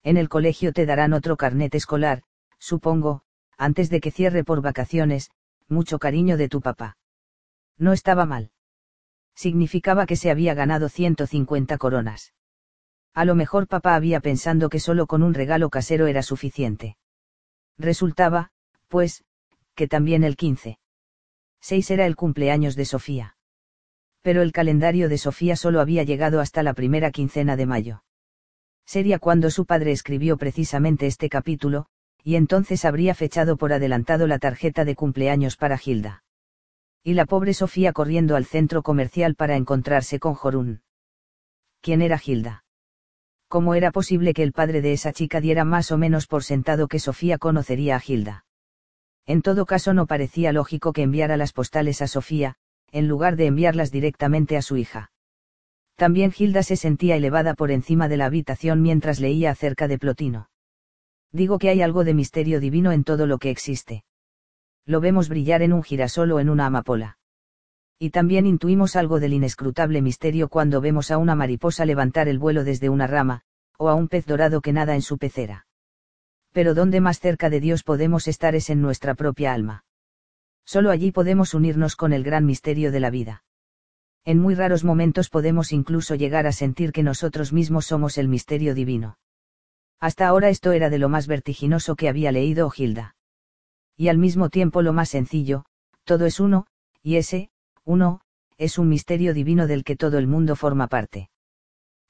En 0.07 0.15
el 0.15 0.29
colegio 0.29 0.71
te 0.71 0.85
darán 0.85 1.11
otro 1.11 1.35
carnet 1.35 1.75
escolar, 1.75 2.23
supongo, 2.59 3.23
antes 3.57 3.89
de 3.89 3.99
que 3.99 4.09
cierre 4.09 4.45
por 4.45 4.61
vacaciones, 4.61 5.31
mucho 5.67 5.99
cariño 5.99 6.37
de 6.37 6.47
tu 6.47 6.61
papá. 6.61 6.95
No 7.77 7.91
estaba 7.91 8.25
mal. 8.25 8.51
Significaba 9.35 10.05
que 10.05 10.15
se 10.15 10.31
había 10.31 10.53
ganado 10.53 10.87
150 10.87 11.77
coronas. 11.77 12.33
A 13.13 13.25
lo 13.25 13.35
mejor 13.35 13.67
papá 13.67 13.95
había 13.95 14.21
pensando 14.21 14.69
que 14.69 14.79
solo 14.79 15.07
con 15.07 15.23
un 15.23 15.33
regalo 15.33 15.69
casero 15.69 16.07
era 16.07 16.23
suficiente. 16.23 16.95
Resultaba, 17.77 18.51
pues, 18.87 19.25
que 19.75 19.89
también 19.89 20.23
el 20.23 20.37
15. 20.37 20.79
6 21.59 21.91
era 21.91 22.05
el 22.05 22.15
cumpleaños 22.15 22.77
de 22.77 22.85
Sofía. 22.85 23.35
Pero 24.21 24.41
el 24.41 24.53
calendario 24.53 25.09
de 25.09 25.17
Sofía 25.17 25.57
solo 25.57 25.81
había 25.81 26.03
llegado 26.03 26.39
hasta 26.39 26.63
la 26.63 26.73
primera 26.73 27.11
quincena 27.11 27.57
de 27.57 27.65
mayo. 27.65 28.03
Sería 28.87 29.19
cuando 29.19 29.51
su 29.51 29.65
padre 29.65 29.91
escribió 29.91 30.37
precisamente 30.37 31.07
este 31.07 31.27
capítulo, 31.27 31.87
y 32.23 32.35
entonces 32.35 32.85
habría 32.85 33.13
fechado 33.15 33.57
por 33.57 33.73
adelantado 33.73 34.27
la 34.27 34.39
tarjeta 34.39 34.85
de 34.85 34.95
cumpleaños 34.95 35.57
para 35.57 35.77
Gilda. 35.77 36.23
Y 37.03 37.13
la 37.13 37.25
pobre 37.25 37.53
Sofía 37.53 37.91
corriendo 37.91 38.37
al 38.37 38.45
centro 38.45 38.83
comercial 38.83 39.35
para 39.35 39.57
encontrarse 39.57 40.19
con 40.19 40.35
Jorún. 40.35 40.83
¿Quién 41.81 42.01
era 42.01 42.17
Gilda? 42.17 42.63
¿Cómo 43.49 43.75
era 43.75 43.91
posible 43.91 44.33
que 44.33 44.43
el 44.43 44.53
padre 44.53 44.81
de 44.81 44.93
esa 44.93 45.11
chica 45.11 45.41
diera 45.41 45.65
más 45.65 45.91
o 45.91 45.97
menos 45.97 46.25
por 46.25 46.45
sentado 46.45 46.87
que 46.87 46.99
Sofía 46.99 47.37
conocería 47.37 47.97
a 47.97 47.99
Gilda? 47.99 48.45
En 49.25 49.41
todo 49.41 49.65
caso 49.65 49.93
no 49.93 50.07
parecía 50.07 50.53
lógico 50.53 50.93
que 50.93 51.03
enviara 51.03 51.35
las 51.35 51.51
postales 51.51 52.01
a 52.01 52.07
Sofía, 52.07 52.55
en 52.93 53.09
lugar 53.09 53.35
de 53.35 53.47
enviarlas 53.47 53.91
directamente 53.91 54.55
a 54.55 54.61
su 54.61 54.77
hija. 54.77 55.11
También 55.97 56.31
Gilda 56.31 56.63
se 56.63 56.77
sentía 56.77 57.17
elevada 57.17 57.53
por 57.53 57.71
encima 57.71 58.07
de 58.07 58.15
la 58.15 58.27
habitación 58.27 58.81
mientras 58.81 59.19
leía 59.19 59.51
acerca 59.51 59.89
de 59.89 59.99
Plotino 59.99 60.47
digo 61.37 61.59
que 61.59 61.69
hay 61.69 61.81
algo 61.81 62.03
de 62.03 62.13
misterio 62.13 62.59
divino 62.59 62.91
en 62.91 63.03
todo 63.03 63.27
lo 63.27 63.37
que 63.37 63.49
existe. 63.49 64.03
Lo 64.85 65.01
vemos 65.01 65.29
brillar 65.29 65.61
en 65.61 65.73
un 65.73 65.83
girasol 65.83 66.31
o 66.31 66.39
en 66.39 66.49
una 66.49 66.65
amapola. 66.65 67.17
Y 67.99 68.11
también 68.11 68.45
intuimos 68.45 68.95
algo 68.95 69.19
del 69.19 69.33
inescrutable 69.33 70.01
misterio 70.01 70.49
cuando 70.49 70.81
vemos 70.81 71.11
a 71.11 71.17
una 71.17 71.35
mariposa 71.35 71.85
levantar 71.85 72.27
el 72.27 72.39
vuelo 72.39 72.63
desde 72.63 72.89
una 72.89 73.07
rama, 73.07 73.41
o 73.77 73.89
a 73.89 73.95
un 73.95 74.07
pez 74.07 74.25
dorado 74.25 74.61
que 74.61 74.73
nada 74.73 74.95
en 74.95 75.01
su 75.01 75.17
pecera. 75.17 75.67
Pero 76.51 76.73
donde 76.73 77.01
más 77.01 77.19
cerca 77.19 77.49
de 77.49 77.59
Dios 77.59 77.83
podemos 77.83 78.27
estar 78.27 78.55
es 78.55 78.69
en 78.69 78.81
nuestra 78.81 79.15
propia 79.15 79.53
alma. 79.53 79.83
Solo 80.65 80.91
allí 80.91 81.11
podemos 81.11 81.53
unirnos 81.53 81.95
con 81.95 82.13
el 82.13 82.23
gran 82.23 82.45
misterio 82.45 82.91
de 82.91 82.99
la 82.99 83.09
vida. 83.09 83.43
En 84.27 84.39
muy 84.39 84.55
raros 84.55 84.83
momentos 84.83 85.29
podemos 85.29 85.71
incluso 85.71 86.13
llegar 86.13 86.47
a 86.47 86.51
sentir 86.51 86.91
que 86.91 87.01
nosotros 87.01 87.53
mismos 87.53 87.85
somos 87.85 88.17
el 88.17 88.27
misterio 88.27 88.75
divino. 88.75 89.17
Hasta 90.01 90.27
ahora 90.27 90.49
esto 90.49 90.73
era 90.73 90.89
de 90.89 90.97
lo 90.97 91.07
más 91.07 91.27
vertiginoso 91.27 91.95
que 91.95 92.09
había 92.09 92.33
leído 92.33 92.69
Gilda. 92.69 93.15
Y 93.95 94.09
al 94.09 94.17
mismo 94.17 94.49
tiempo 94.49 94.81
lo 94.81 94.91
más 94.91 95.07
sencillo, 95.07 95.63
todo 96.03 96.25
es 96.25 96.41
uno, 96.41 96.67
y 97.01 97.15
ese, 97.15 97.51
uno, 97.85 98.19
es 98.57 98.77
un 98.77 98.89
misterio 98.89 99.33
divino 99.33 99.65
del 99.65 99.85
que 99.85 99.95
todo 99.95 100.17
el 100.17 100.27
mundo 100.27 100.57
forma 100.57 100.87
parte. 100.87 101.29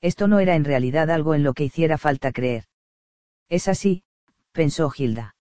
Esto 0.02 0.28
no 0.28 0.40
era 0.40 0.56
en 0.56 0.66
realidad 0.66 1.12
algo 1.12 1.36
en 1.36 1.44
lo 1.44 1.54
que 1.54 1.66
hiciera 1.66 2.00
falta 2.00 2.32
creer. 2.32 2.64
Es 3.48 3.68
así, 3.68 4.02
pensó 4.54 4.90
Gilda. 4.90 5.36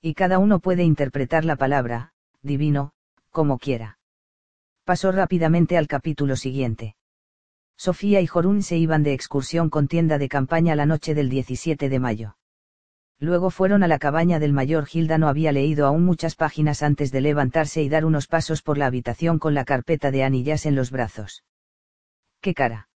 Y 0.00 0.14
cada 0.14 0.40
uno 0.40 0.58
puede 0.58 0.82
interpretar 0.82 1.44
la 1.44 1.54
palabra, 1.54 2.12
divino, 2.42 2.90
como 3.30 3.56
quiera. 3.58 4.00
Pasó 4.84 5.12
rápidamente 5.12 5.78
al 5.78 5.86
capítulo 5.86 6.34
siguiente. 6.34 6.96
Sofía 7.76 8.20
y 8.20 8.26
Jorún 8.26 8.62
se 8.62 8.76
iban 8.76 9.04
de 9.04 9.12
excursión 9.12 9.70
con 9.70 9.86
tienda 9.86 10.18
de 10.18 10.28
campaña 10.28 10.74
la 10.74 10.86
noche 10.86 11.14
del 11.14 11.28
17 11.28 11.88
de 11.88 11.98
mayo. 12.00 12.36
Luego 13.20 13.50
fueron 13.50 13.84
a 13.84 13.88
la 13.88 14.00
cabaña 14.00 14.40
del 14.40 14.52
mayor 14.52 14.86
Gilda 14.86 15.18
no 15.18 15.28
había 15.28 15.52
leído 15.52 15.86
aún 15.86 16.04
muchas 16.04 16.34
páginas 16.34 16.82
antes 16.82 17.12
de 17.12 17.20
levantarse 17.20 17.80
y 17.80 17.88
dar 17.88 18.04
unos 18.04 18.26
pasos 18.26 18.62
por 18.62 18.76
la 18.76 18.86
habitación 18.86 19.38
con 19.38 19.54
la 19.54 19.64
carpeta 19.64 20.10
de 20.10 20.24
anillas 20.24 20.66
en 20.66 20.74
los 20.74 20.90
brazos. 20.90 21.44
¡Qué 22.40 22.52
cara! 22.52 22.88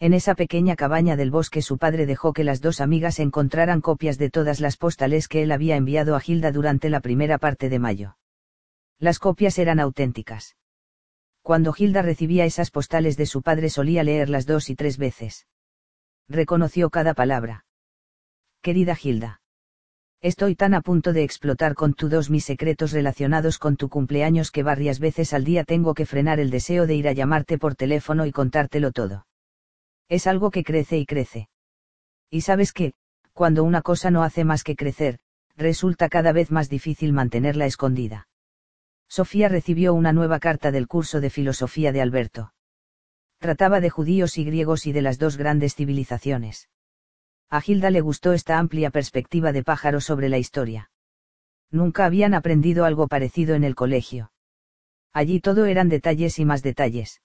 En 0.00 0.14
esa 0.14 0.34
pequeña 0.34 0.76
cabaña 0.76 1.16
del 1.16 1.30
bosque 1.30 1.60
su 1.60 1.76
padre 1.76 2.06
dejó 2.06 2.32
que 2.32 2.42
las 2.42 2.62
dos 2.62 2.80
amigas 2.80 3.18
encontraran 3.18 3.82
copias 3.82 4.16
de 4.16 4.30
todas 4.30 4.60
las 4.60 4.78
postales 4.78 5.28
que 5.28 5.42
él 5.42 5.52
había 5.52 5.76
enviado 5.76 6.16
a 6.16 6.20
Gilda 6.20 6.52
durante 6.52 6.88
la 6.88 7.00
primera 7.00 7.36
parte 7.36 7.68
de 7.68 7.78
mayo. 7.78 8.16
Las 8.98 9.18
copias 9.18 9.58
eran 9.58 9.78
auténticas. 9.78 10.56
Cuando 11.42 11.72
Gilda 11.72 12.02
recibía 12.02 12.44
esas 12.44 12.70
postales 12.70 13.16
de 13.16 13.26
su 13.26 13.42
padre 13.42 13.68
solía 13.68 14.04
leerlas 14.04 14.46
dos 14.46 14.70
y 14.70 14.76
tres 14.76 14.96
veces. 14.96 15.46
Reconoció 16.28 16.88
cada 16.88 17.14
palabra. 17.14 17.64
Querida 18.62 18.94
Gilda. 18.94 19.40
Estoy 20.20 20.54
tan 20.54 20.72
a 20.72 20.82
punto 20.82 21.12
de 21.12 21.24
explotar 21.24 21.74
con 21.74 21.94
tu 21.94 22.08
dos 22.08 22.30
mis 22.30 22.44
secretos 22.44 22.92
relacionados 22.92 23.58
con 23.58 23.76
tu 23.76 23.88
cumpleaños 23.88 24.52
que 24.52 24.62
varias 24.62 25.00
veces 25.00 25.34
al 25.34 25.42
día 25.42 25.64
tengo 25.64 25.94
que 25.94 26.06
frenar 26.06 26.38
el 26.38 26.50
deseo 26.50 26.86
de 26.86 26.94
ir 26.94 27.08
a 27.08 27.12
llamarte 27.12 27.58
por 27.58 27.74
teléfono 27.74 28.24
y 28.24 28.30
contártelo 28.30 28.92
todo. 28.92 29.26
Es 30.08 30.28
algo 30.28 30.52
que 30.52 30.62
crece 30.62 30.96
y 30.98 31.06
crece. 31.06 31.48
Y 32.30 32.42
sabes 32.42 32.72
que, 32.72 32.92
cuando 33.32 33.64
una 33.64 33.82
cosa 33.82 34.12
no 34.12 34.22
hace 34.22 34.44
más 34.44 34.62
que 34.62 34.76
crecer, 34.76 35.18
resulta 35.56 36.08
cada 36.08 36.30
vez 36.30 36.52
más 36.52 36.68
difícil 36.68 37.12
mantenerla 37.12 37.66
escondida. 37.66 38.28
Sofía 39.12 39.50
recibió 39.50 39.92
una 39.92 40.14
nueva 40.14 40.38
carta 40.38 40.70
del 40.70 40.88
curso 40.88 41.20
de 41.20 41.28
filosofía 41.28 41.92
de 41.92 42.00
Alberto. 42.00 42.54
Trataba 43.40 43.78
de 43.80 43.90
judíos 43.90 44.38
y 44.38 44.44
griegos 44.46 44.86
y 44.86 44.92
de 44.92 45.02
las 45.02 45.18
dos 45.18 45.36
grandes 45.36 45.74
civilizaciones. 45.74 46.70
A 47.50 47.60
Gilda 47.60 47.90
le 47.90 48.00
gustó 48.00 48.32
esta 48.32 48.58
amplia 48.58 48.88
perspectiva 48.88 49.52
de 49.52 49.64
pájaro 49.64 50.00
sobre 50.00 50.30
la 50.30 50.38
historia. 50.38 50.90
Nunca 51.70 52.06
habían 52.06 52.32
aprendido 52.32 52.86
algo 52.86 53.06
parecido 53.06 53.54
en 53.54 53.64
el 53.64 53.74
colegio. 53.74 54.32
Allí 55.12 55.40
todo 55.40 55.66
eran 55.66 55.90
detalles 55.90 56.38
y 56.38 56.46
más 56.46 56.62
detalles. 56.62 57.20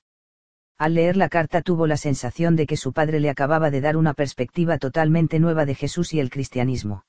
Al 0.77 0.93
leer 0.93 1.15
la 1.15 1.30
carta 1.30 1.61
tuvo 1.61 1.88
la 1.88 1.95
sensación 1.95 2.57
de 2.57 2.68
que 2.68 2.76
su 2.76 2.91
padre 2.91 3.22
le 3.22 3.30
acababa 3.30 3.72
de 3.72 3.80
dar 3.80 3.95
una 3.95 4.14
perspectiva 4.14 4.77
totalmente 4.77 5.39
nueva 5.39 5.65
de 5.65 5.76
Jesús 5.76 6.14
y 6.14 6.19
el 6.19 6.31
cristianismo. 6.31 7.05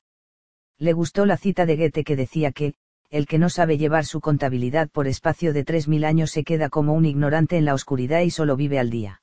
Le 0.78 0.92
gustó 0.92 1.26
la 1.26 1.36
cita 1.36 1.66
de 1.66 1.74
Goethe 1.74 2.04
que 2.04 2.14
decía 2.14 2.52
que, 2.52 2.76
el 3.10 3.26
que 3.26 3.38
no 3.38 3.48
sabe 3.48 3.78
llevar 3.78 4.04
su 4.04 4.20
contabilidad 4.20 4.90
por 4.90 5.06
espacio 5.06 5.52
de 5.52 5.64
tres 5.64 5.88
mil 5.88 6.04
años 6.04 6.30
se 6.30 6.44
queda 6.44 6.68
como 6.68 6.92
un 6.92 7.06
ignorante 7.06 7.56
en 7.56 7.64
la 7.64 7.74
oscuridad 7.74 8.20
y 8.20 8.30
solo 8.30 8.56
vive 8.56 8.78
al 8.78 8.90
día. 8.90 9.22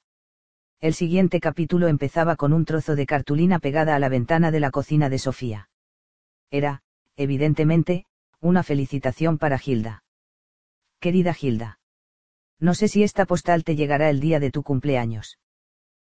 El 0.81 0.93
siguiente 0.93 1.39
capítulo 1.39 1.87
empezaba 1.87 2.35
con 2.35 2.51
un 2.51 2.65
trozo 2.65 2.95
de 2.95 3.05
cartulina 3.05 3.59
pegada 3.59 3.95
a 3.95 3.99
la 3.99 4.09
ventana 4.09 4.51
de 4.51 4.59
la 4.59 4.71
cocina 4.71 5.09
de 5.09 5.19
Sofía. 5.19 5.69
Era, 6.51 6.81
evidentemente, 7.15 8.05
una 8.39 8.63
felicitación 8.63 9.37
para 9.37 9.57
Gilda. 9.57 10.03
Querida 10.99 11.33
Gilda. 11.33 11.79
No 12.59 12.73
sé 12.73 12.87
si 12.87 13.03
esta 13.03 13.25
postal 13.25 13.63
te 13.63 13.75
llegará 13.75 14.09
el 14.09 14.19
día 14.19 14.39
de 14.39 14.51
tu 14.51 14.63
cumpleaños. 14.63 15.39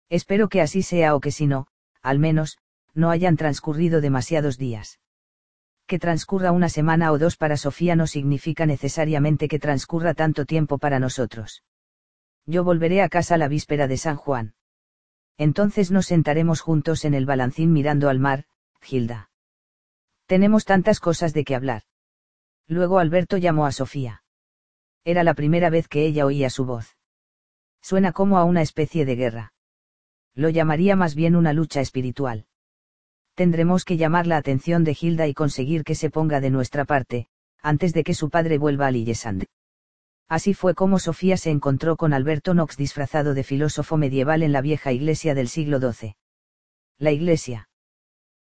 Espero 0.08 0.48
que 0.48 0.60
así 0.60 0.82
sea 0.82 1.14
o 1.14 1.20
que 1.20 1.30
si 1.30 1.46
no, 1.46 1.66
al 2.02 2.18
menos, 2.18 2.58
no 2.94 3.10
hayan 3.10 3.36
transcurrido 3.36 4.00
demasiados 4.00 4.58
días. 4.58 5.00
Que 5.86 5.98
transcurra 5.98 6.52
una 6.52 6.68
semana 6.68 7.12
o 7.12 7.18
dos 7.18 7.36
para 7.36 7.56
Sofía 7.56 7.94
no 7.94 8.06
significa 8.06 8.64
necesariamente 8.64 9.48
que 9.48 9.58
transcurra 9.58 10.14
tanto 10.14 10.46
tiempo 10.46 10.78
para 10.78 10.98
nosotros. 10.98 11.62
Yo 12.46 12.64
volveré 12.64 13.02
a 13.02 13.08
casa 13.08 13.36
la 13.36 13.48
víspera 13.48 13.86
de 13.86 13.96
San 13.96 14.16
Juan. 14.16 14.54
Entonces 15.36 15.90
nos 15.90 16.06
sentaremos 16.06 16.60
juntos 16.60 17.04
en 17.04 17.14
el 17.14 17.26
balancín 17.26 17.72
mirando 17.72 18.08
al 18.08 18.18
mar, 18.18 18.44
Gilda. 18.80 19.30
Tenemos 20.26 20.64
tantas 20.64 21.00
cosas 21.00 21.34
de 21.34 21.44
qué 21.44 21.54
hablar. 21.54 21.82
Luego 22.66 22.98
Alberto 22.98 23.36
llamó 23.36 23.66
a 23.66 23.72
Sofía. 23.72 24.22
Era 25.04 25.22
la 25.22 25.34
primera 25.34 25.68
vez 25.68 25.86
que 25.88 26.06
ella 26.06 26.24
oía 26.24 26.48
su 26.48 26.64
voz. 26.64 26.96
Suena 27.82 28.12
como 28.12 28.38
a 28.38 28.44
una 28.44 28.62
especie 28.62 29.04
de 29.04 29.16
guerra. 29.16 29.52
Lo 30.34 30.48
llamaría 30.48 30.96
más 30.96 31.14
bien 31.14 31.36
una 31.36 31.52
lucha 31.52 31.82
espiritual. 31.82 32.46
Tendremos 33.34 33.84
que 33.84 33.96
llamar 33.96 34.26
la 34.26 34.36
atención 34.36 34.84
de 34.84 34.94
Gilda 34.94 35.26
y 35.26 35.34
conseguir 35.34 35.82
que 35.82 35.94
se 35.94 36.10
ponga 36.10 36.40
de 36.40 36.50
nuestra 36.50 36.84
parte, 36.84 37.26
antes 37.62 37.92
de 37.92 38.04
que 38.04 38.14
su 38.14 38.30
padre 38.30 38.58
vuelva 38.58 38.86
a 38.86 38.90
Lillesand. 38.90 39.46
Así 40.28 40.54
fue 40.54 40.74
como 40.74 40.98
Sofía 40.98 41.36
se 41.36 41.50
encontró 41.50 41.96
con 41.96 42.12
Alberto 42.12 42.52
Knox 42.52 42.76
disfrazado 42.76 43.34
de 43.34 43.42
filósofo 43.42 43.96
medieval 43.96 44.42
en 44.42 44.52
la 44.52 44.60
vieja 44.60 44.92
iglesia 44.92 45.34
del 45.34 45.48
siglo 45.48 45.80
XII. 45.80 46.16
La 46.98 47.10
iglesia. 47.10 47.68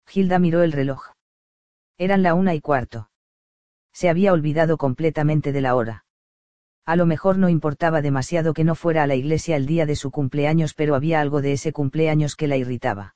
Gilda 0.06 0.38
miró 0.38 0.62
el 0.62 0.72
reloj. 0.72 1.12
Eran 1.96 2.22
la 2.22 2.34
una 2.34 2.54
y 2.54 2.60
cuarto. 2.60 3.10
Se 3.92 4.08
había 4.08 4.32
olvidado 4.32 4.76
completamente 4.76 5.52
de 5.52 5.60
la 5.60 5.74
hora. 5.76 6.04
A 6.84 6.96
lo 6.96 7.06
mejor 7.06 7.38
no 7.38 7.48
importaba 7.48 8.02
demasiado 8.02 8.54
que 8.54 8.64
no 8.64 8.74
fuera 8.74 9.04
a 9.04 9.06
la 9.06 9.14
iglesia 9.14 9.56
el 9.56 9.66
día 9.66 9.86
de 9.86 9.96
su 9.96 10.10
cumpleaños, 10.10 10.74
pero 10.74 10.94
había 10.94 11.20
algo 11.20 11.42
de 11.42 11.52
ese 11.52 11.72
cumpleaños 11.72 12.34
que 12.34 12.48
la 12.48 12.56
irritaba. 12.56 13.14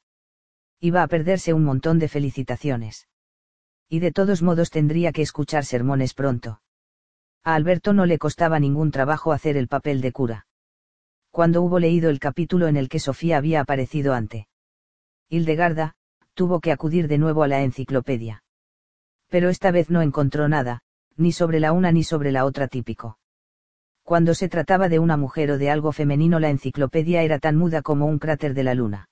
Iba 0.85 1.03
a 1.03 1.07
perderse 1.09 1.55
un 1.55 1.65
montón 1.65 1.99
de 1.99 2.09
felicitaciones. 2.09 3.09
Y 3.89 4.01
de 4.01 4.13
todos 4.13 4.43
modos 4.43 4.69
tendría 4.69 5.13
que 5.13 5.23
escuchar 5.23 5.65
sermones 5.65 6.13
pronto. 6.13 6.61
A 7.43 7.55
Alberto 7.55 7.95
no 7.95 8.05
le 8.05 8.19
costaba 8.19 8.61
ningún 8.61 8.91
trabajo 8.91 9.33
hacer 9.33 9.57
el 9.57 9.67
papel 9.67 10.03
de 10.03 10.13
cura. 10.13 10.47
Cuando 11.31 11.63
hubo 11.63 11.79
leído 11.79 12.11
el 12.11 12.19
capítulo 12.19 12.69
en 12.69 12.77
el 12.77 12.91
que 12.91 12.99
Sofía 12.99 13.39
había 13.39 13.63
aparecido 13.63 14.13
ante 14.13 14.47
Hildegarda, 15.31 15.95
tuvo 16.35 16.61
que 16.61 16.71
acudir 16.71 17.09
de 17.09 17.17
nuevo 17.17 17.45
a 17.45 17.49
la 17.49 17.63
enciclopedia. 17.63 18.45
Pero 19.31 19.49
esta 19.49 19.71
vez 19.71 19.89
no 19.89 20.03
encontró 20.03 20.51
nada, 20.51 20.83
ni 21.17 21.33
sobre 21.33 21.61
la 21.61 21.73
una 21.73 21.93
ni 21.93 22.05
sobre 22.05 22.31
la 22.31 22.45
otra 22.45 22.69
típico. 22.69 23.19
Cuando 24.03 24.35
se 24.35 24.51
trataba 24.51 24.91
de 24.91 24.99
una 24.99 25.17
mujer 25.17 25.51
o 25.53 25.57
de 25.57 25.71
algo 25.71 25.93
femenino 25.93 26.41
la 26.41 26.51
enciclopedia 26.51 27.23
era 27.23 27.39
tan 27.39 27.57
muda 27.57 27.81
como 27.81 28.05
un 28.05 28.19
cráter 28.19 28.53
de 28.53 28.65
la 28.65 28.75
luna. 28.75 29.09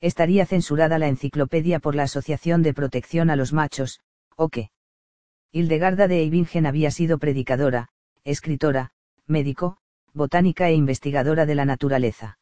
Estaría 0.00 0.46
censurada 0.46 0.98
la 0.98 1.08
enciclopedia 1.08 1.80
por 1.80 1.94
la 1.94 2.04
Asociación 2.04 2.62
de 2.62 2.74
Protección 2.74 3.30
a 3.30 3.36
los 3.36 3.52
Machos, 3.52 4.00
¿o 4.36 4.48
qué? 4.48 4.70
Hildegarda 5.52 6.08
de 6.08 6.18
Eibingen 6.18 6.66
había 6.66 6.90
sido 6.90 7.18
predicadora, 7.18 7.88
escritora, 8.24 8.90
médico, 9.26 9.78
botánica 10.12 10.68
e 10.68 10.74
investigadora 10.74 11.46
de 11.46 11.54
la 11.54 11.64
naturaleza. 11.64 12.38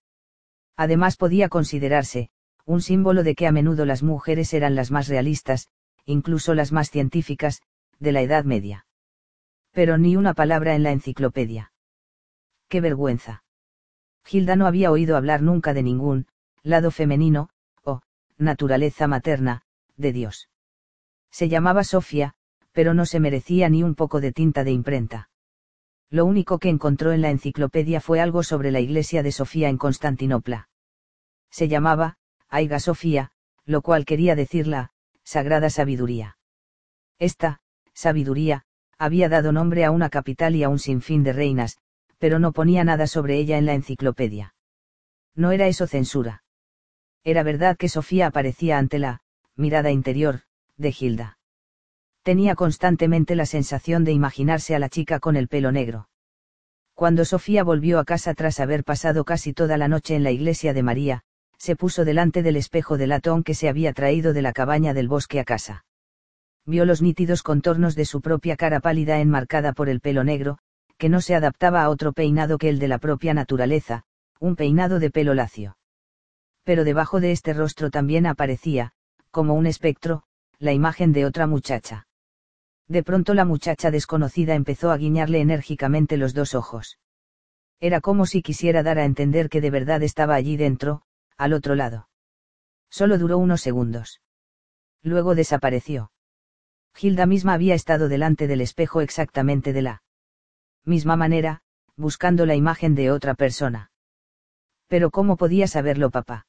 Además 0.76 1.16
podía 1.16 1.48
considerarse, 1.48 2.30
un 2.64 2.80
símbolo 2.80 3.22
de 3.22 3.34
que 3.34 3.46
a 3.46 3.52
menudo 3.52 3.84
las 3.84 4.02
mujeres 4.02 4.54
eran 4.54 4.74
las 4.74 4.90
más 4.90 5.08
realistas, 5.08 5.68
incluso 6.04 6.54
las 6.54 6.72
más 6.72 6.90
científicas, 6.90 7.62
de 7.98 8.12
la 8.12 8.22
Edad 8.22 8.44
Media. 8.44 8.86
Pero 9.72 9.98
ni 9.98 10.16
una 10.16 10.34
palabra 10.34 10.74
en 10.74 10.82
la 10.82 10.92
enciclopedia. 10.92 11.72
¡Qué 12.68 12.80
vergüenza! 12.80 13.44
Gilda 14.24 14.56
no 14.56 14.66
había 14.66 14.90
oído 14.90 15.16
hablar 15.16 15.42
nunca 15.42 15.74
de 15.74 15.82
ningún, 15.82 16.26
lado 16.62 16.90
femenino, 16.90 17.48
o, 17.84 18.00
naturaleza 18.38 19.06
materna, 19.08 19.62
de 19.96 20.12
Dios. 20.12 20.48
Se 21.30 21.48
llamaba 21.48 21.84
Sofía, 21.84 22.34
pero 22.72 22.94
no 22.94 23.06
se 23.06 23.20
merecía 23.20 23.68
ni 23.68 23.82
un 23.82 23.94
poco 23.94 24.20
de 24.20 24.32
tinta 24.32 24.64
de 24.64 24.72
imprenta. 24.72 25.30
Lo 26.10 26.24
único 26.26 26.58
que 26.58 26.68
encontró 26.68 27.12
en 27.12 27.22
la 27.22 27.30
enciclopedia 27.30 28.00
fue 28.00 28.20
algo 28.20 28.42
sobre 28.42 28.70
la 28.70 28.80
iglesia 28.80 29.22
de 29.22 29.32
Sofía 29.32 29.68
en 29.68 29.78
Constantinopla. 29.78 30.68
Se 31.50 31.68
llamaba, 31.68 32.18
Aiga 32.48 32.80
Sofía, 32.80 33.32
lo 33.64 33.82
cual 33.82 34.04
quería 34.04 34.34
decir 34.36 34.66
la, 34.66 34.92
Sagrada 35.24 35.70
Sabiduría. 35.70 36.36
Esta, 37.18 37.60
sabiduría, 37.94 38.64
había 38.98 39.28
dado 39.28 39.52
nombre 39.52 39.84
a 39.84 39.90
una 39.90 40.10
capital 40.10 40.56
y 40.56 40.64
a 40.64 40.68
un 40.68 40.78
sinfín 40.78 41.22
de 41.22 41.32
reinas, 41.32 41.78
pero 42.18 42.38
no 42.38 42.52
ponía 42.52 42.84
nada 42.84 43.06
sobre 43.06 43.36
ella 43.36 43.58
en 43.58 43.66
la 43.66 43.74
enciclopedia. 43.74 44.54
No 45.34 45.50
era 45.50 45.66
eso 45.66 45.86
censura. 45.86 46.42
Era 47.24 47.42
verdad 47.42 47.76
que 47.76 47.88
Sofía 47.88 48.26
aparecía 48.26 48.78
ante 48.78 48.98
la, 48.98 49.20
mirada 49.56 49.90
interior, 49.90 50.40
de 50.76 50.92
Gilda 50.92 51.38
tenía 52.22 52.54
constantemente 52.54 53.34
la 53.34 53.46
sensación 53.46 54.04
de 54.04 54.12
imaginarse 54.12 54.74
a 54.74 54.78
la 54.78 54.88
chica 54.88 55.18
con 55.18 55.36
el 55.36 55.48
pelo 55.48 55.72
negro. 55.72 56.08
Cuando 56.94 57.24
Sofía 57.24 57.64
volvió 57.64 57.98
a 57.98 58.04
casa 58.04 58.34
tras 58.34 58.60
haber 58.60 58.84
pasado 58.84 59.24
casi 59.24 59.52
toda 59.52 59.76
la 59.76 59.88
noche 59.88 60.14
en 60.14 60.22
la 60.22 60.30
iglesia 60.30 60.72
de 60.72 60.82
María, 60.82 61.22
se 61.58 61.74
puso 61.74 62.04
delante 62.04 62.42
del 62.42 62.56
espejo 62.56 62.96
de 62.96 63.06
latón 63.06 63.42
que 63.42 63.54
se 63.54 63.68
había 63.68 63.92
traído 63.92 64.32
de 64.32 64.42
la 64.42 64.52
cabaña 64.52 64.94
del 64.94 65.08
bosque 65.08 65.40
a 65.40 65.44
casa. 65.44 65.84
Vio 66.64 66.84
los 66.84 67.02
nítidos 67.02 67.42
contornos 67.42 67.96
de 67.96 68.04
su 68.04 68.20
propia 68.20 68.56
cara 68.56 68.80
pálida 68.80 69.20
enmarcada 69.20 69.72
por 69.72 69.88
el 69.88 70.00
pelo 70.00 70.22
negro, 70.22 70.58
que 70.96 71.08
no 71.08 71.20
se 71.20 71.34
adaptaba 71.34 71.82
a 71.82 71.90
otro 71.90 72.12
peinado 72.12 72.58
que 72.58 72.68
el 72.68 72.78
de 72.78 72.88
la 72.88 72.98
propia 72.98 73.34
naturaleza, 73.34 74.04
un 74.38 74.54
peinado 74.54 75.00
de 75.00 75.10
pelo 75.10 75.34
lacio. 75.34 75.76
Pero 76.64 76.84
debajo 76.84 77.20
de 77.20 77.32
este 77.32 77.52
rostro 77.52 77.90
también 77.90 78.26
aparecía, 78.26 78.92
como 79.30 79.54
un 79.54 79.66
espectro, 79.66 80.22
la 80.58 80.72
imagen 80.72 81.12
de 81.12 81.26
otra 81.26 81.46
muchacha. 81.46 82.06
De 82.88 83.02
pronto 83.02 83.34
la 83.34 83.44
muchacha 83.44 83.90
desconocida 83.90 84.54
empezó 84.54 84.90
a 84.90 84.96
guiñarle 84.96 85.40
enérgicamente 85.40 86.16
los 86.16 86.34
dos 86.34 86.54
ojos. 86.54 86.98
Era 87.80 88.00
como 88.00 88.26
si 88.26 88.42
quisiera 88.42 88.82
dar 88.82 88.98
a 88.98 89.04
entender 89.04 89.48
que 89.48 89.60
de 89.60 89.70
verdad 89.70 90.02
estaba 90.02 90.34
allí 90.34 90.56
dentro, 90.56 91.02
al 91.36 91.52
otro 91.52 91.74
lado. 91.74 92.08
Solo 92.90 93.18
duró 93.18 93.38
unos 93.38 93.60
segundos. 93.60 94.20
Luego 95.02 95.34
desapareció. 95.34 96.12
Gilda 96.94 97.26
misma 97.26 97.54
había 97.54 97.74
estado 97.74 98.08
delante 98.08 98.46
del 98.46 98.60
espejo 98.60 99.00
exactamente 99.00 99.72
de 99.72 99.82
la 99.82 100.02
misma 100.84 101.16
manera, 101.16 101.62
buscando 101.96 102.46
la 102.46 102.54
imagen 102.54 102.94
de 102.94 103.10
otra 103.10 103.34
persona. 103.34 103.90
Pero 104.86 105.10
¿cómo 105.10 105.36
podía 105.36 105.66
saberlo 105.66 106.10
papá? 106.10 106.46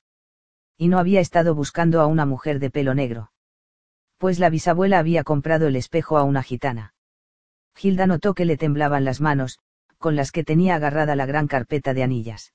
Y 0.78 0.88
no 0.88 1.00
había 1.00 1.20
estado 1.20 1.56
buscando 1.56 2.02
a 2.02 2.08
una 2.08 2.26
mujer 2.26 2.60
de 2.60 2.70
pelo 2.70 2.94
negro 2.94 3.32
pues 4.24 4.40
la 4.40 4.50
bisabuela 4.50 5.00
había 5.00 5.26
comprado 5.26 5.68
el 5.68 5.76
espejo 5.76 6.18
a 6.18 6.24
una 6.24 6.44
gitana. 6.44 6.94
Gilda 7.76 8.08
notó 8.08 8.34
que 8.34 8.46
le 8.46 8.56
temblaban 8.56 9.04
las 9.04 9.20
manos, 9.20 9.60
con 9.98 10.16
las 10.16 10.32
que 10.32 10.46
tenía 10.46 10.76
agarrada 10.76 11.18
la 11.18 11.26
gran 11.26 11.46
carpeta 11.46 11.94
de 11.94 12.04
anillas. 12.04 12.54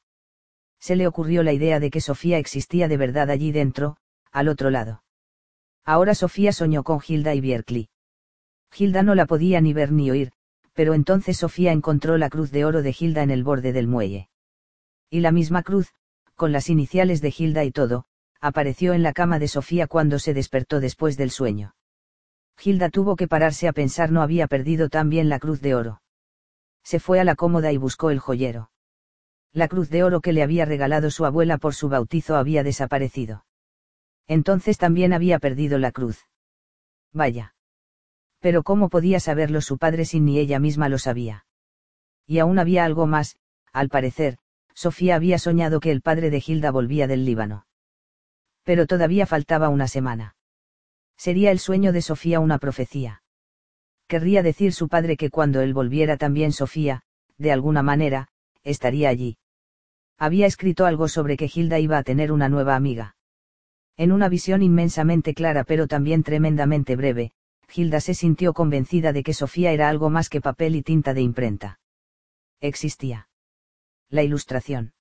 Se 0.81 0.97
le 0.97 1.07
ocurrió 1.07 1.43
la 1.43 1.53
idea 1.53 1.79
de 1.79 1.91
que 1.91 2.01
Sofía 2.01 2.39
existía 2.39 2.89
de 2.89 2.97
verdad 2.97 3.29
allí 3.29 3.53
dentro, 3.53 3.99
al 4.33 4.49
otro 4.49 4.71
lado. 4.71 5.03
Ahora 5.85 6.15
Sofía 6.15 6.55
soñó 6.55 6.85
con 6.85 7.01
Gilda 7.01 7.35
y 7.35 7.43
Bierkli. 7.43 7.91
Gilda 8.73 9.03
no 9.03 9.15
la 9.15 9.27
podía 9.27 9.61
ni 9.61 9.75
ver 9.75 9.93
ni 9.93 10.11
oír, 10.11 10.33
pero 10.73 10.95
entonces 10.95 11.37
Sofía 11.37 11.73
encontró 11.73 12.17
la 12.17 12.31
cruz 12.31 12.51
de 12.51 12.65
oro 12.65 12.81
de 12.81 12.95
Gilda 12.95 13.23
en 13.23 13.31
el 13.31 13.45
borde 13.45 13.75
del 13.75 13.89
muelle. 13.89 14.31
Y 15.11 15.21
la 15.21 15.33
misma 15.33 15.63
cruz, 15.63 15.93
con 16.35 16.51
las 16.51 16.71
iniciales 16.71 17.21
de 17.21 17.31
Gilda 17.31 17.65
y 17.65 17.73
todo, 17.73 18.07
apareció 18.41 18.93
en 18.93 19.03
la 19.03 19.13
cama 19.13 19.39
de 19.39 19.49
Sofía 19.49 19.87
cuando 19.87 20.19
se 20.19 20.35
despertó 20.35 20.81
después 20.81 21.17
del 21.17 21.31
sueño. 21.31 21.75
Gilda 22.57 22.89
tuvo 22.89 23.17
que 23.17 23.29
pararse 23.29 23.69
a 23.69 23.73
pensar 23.73 24.11
no 24.11 24.23
había 24.23 24.47
perdido 24.47 24.89
tan 24.89 25.09
bien 25.09 25.29
la 25.29 25.39
cruz 25.39 25.61
de 25.61 25.75
oro. 25.75 26.03
Se 26.83 26.99
fue 26.99 27.21
a 27.21 27.25
la 27.25 27.37
cómoda 27.37 27.71
y 27.73 27.77
buscó 27.77 28.11
el 28.11 28.19
joyero. 28.19 28.71
La 29.53 29.69
cruz 29.69 29.91
de 29.91 30.03
oro 30.03 30.21
que 30.21 30.33
le 30.33 30.43
había 30.43 30.65
regalado 30.65 31.11
su 31.11 31.25
abuela 31.25 31.59
por 31.59 31.75
su 31.75 31.89
bautizo 31.89 32.37
había 32.37 32.63
desaparecido. 32.63 33.45
Entonces 34.27 34.77
también 34.77 35.13
había 35.13 35.39
perdido 35.39 35.79
la 35.79 35.93
cruz. 35.93 36.27
Vaya. 37.13 37.55
Pero 38.41 38.63
¿cómo 38.63 38.89
podía 38.89 39.21
saberlo 39.21 39.61
su 39.61 39.79
padre 39.79 40.05
si 40.05 40.21
ni 40.21 40.39
ella 40.39 40.59
misma 40.59 40.89
lo 40.89 40.99
sabía? 40.99 41.47
Y 42.27 42.41
aún 42.41 42.59
había 42.59 42.85
algo 42.85 43.07
más, 43.07 43.37
al 43.73 43.89
parecer, 43.89 44.39
Sofía 44.75 45.17
había 45.17 45.39
soñado 45.39 45.81
que 45.81 45.91
el 45.91 46.03
padre 46.03 46.31
de 46.31 46.43
Hilda 46.45 46.71
volvía 46.71 47.07
del 47.07 47.25
Líbano. 47.25 47.68
Pero 48.69 48.87
todavía 48.87 49.25
faltaba 49.25 49.71
una 49.71 49.89
semana. 49.89 50.37
Sería 51.17 51.53
el 51.53 51.59
sueño 51.59 51.91
de 51.91 52.03
Sofía 52.03 52.39
una 52.39 52.59
profecía. 52.59 53.23
Querría 54.07 54.43
decir 54.43 54.75
su 54.75 54.91
padre 54.91 55.17
que 55.17 55.31
cuando 55.31 55.63
él 55.63 55.73
volviera 55.73 56.19
también 56.19 56.53
Sofía, 56.53 57.01
de 57.39 57.51
alguna 57.51 57.83
manera, 57.83 58.29
estaría 58.65 59.09
allí. 59.09 59.39
Había 60.19 60.45
escrito 60.45 60.85
algo 60.85 61.09
sobre 61.09 61.39
que 61.39 61.51
Hilda 61.51 61.79
iba 61.79 61.97
a 61.97 62.03
tener 62.03 62.31
una 62.31 62.51
nueva 62.51 62.77
amiga. 62.77 63.17
En 63.97 64.13
una 64.13 64.29
visión 64.29 64.61
inmensamente 64.63 65.33
clara 65.33 65.65
pero 65.65 65.87
también 65.87 66.23
tremendamente 66.23 66.95
breve, 66.95 67.33
Hilda 67.75 68.01
se 68.01 68.13
sintió 68.13 68.53
convencida 68.53 69.15
de 69.15 69.23
que 69.23 69.33
Sofía 69.33 69.73
era 69.73 69.89
algo 69.89 70.11
más 70.11 70.29
que 70.29 70.43
papel 70.43 70.77
y 70.77 70.83
tinta 70.83 71.15
de 71.15 71.23
imprenta. 71.23 71.81
Existía. 72.61 73.31
La 74.11 74.23
ilustración. 74.25 74.93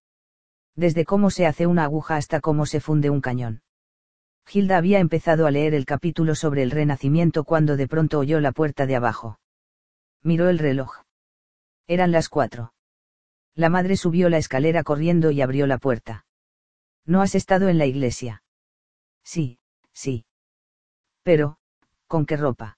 Desde 0.77 1.05
cómo 1.05 1.31
se 1.31 1.47
hace 1.47 1.65
una 1.65 1.85
aguja 1.85 2.17
hasta 2.17 2.39
cómo 2.39 2.67
se 2.67 2.79
funde 2.79 3.09
un 3.09 3.19
cañón. 3.19 3.63
Hilda 4.47 4.77
había 4.77 4.99
empezado 4.99 5.47
a 5.47 5.51
leer 5.51 5.73
el 5.73 5.85
capítulo 5.85 6.35
sobre 6.35 6.61
el 6.61 6.69
renacimiento 6.69 7.43
cuando 7.43 7.77
de 7.77 7.87
pronto 7.87 8.19
oyó 8.19 8.39
la 8.39 8.51
puerta 8.51 8.85
de 8.85 8.95
abajo. 8.95 9.39
Miró 10.21 10.49
el 10.49 10.59
reloj. 10.59 11.01
Eran 11.87 12.11
las 12.11 12.29
cuatro. 12.29 12.73
La 13.55 13.69
madre 13.69 13.97
subió 13.97 14.29
la 14.29 14.37
escalera 14.37 14.83
corriendo 14.83 15.31
y 15.31 15.41
abrió 15.41 15.65
la 15.65 15.79
puerta. 15.79 16.27
¿No 17.05 17.21
has 17.23 17.33
estado 17.33 17.69
en 17.69 17.79
la 17.79 17.87
iglesia? 17.87 18.43
Sí, 19.23 19.59
sí. 19.93 20.25
Pero, 21.23 21.57
¿con 22.05 22.27
qué 22.27 22.37
ropa? 22.37 22.77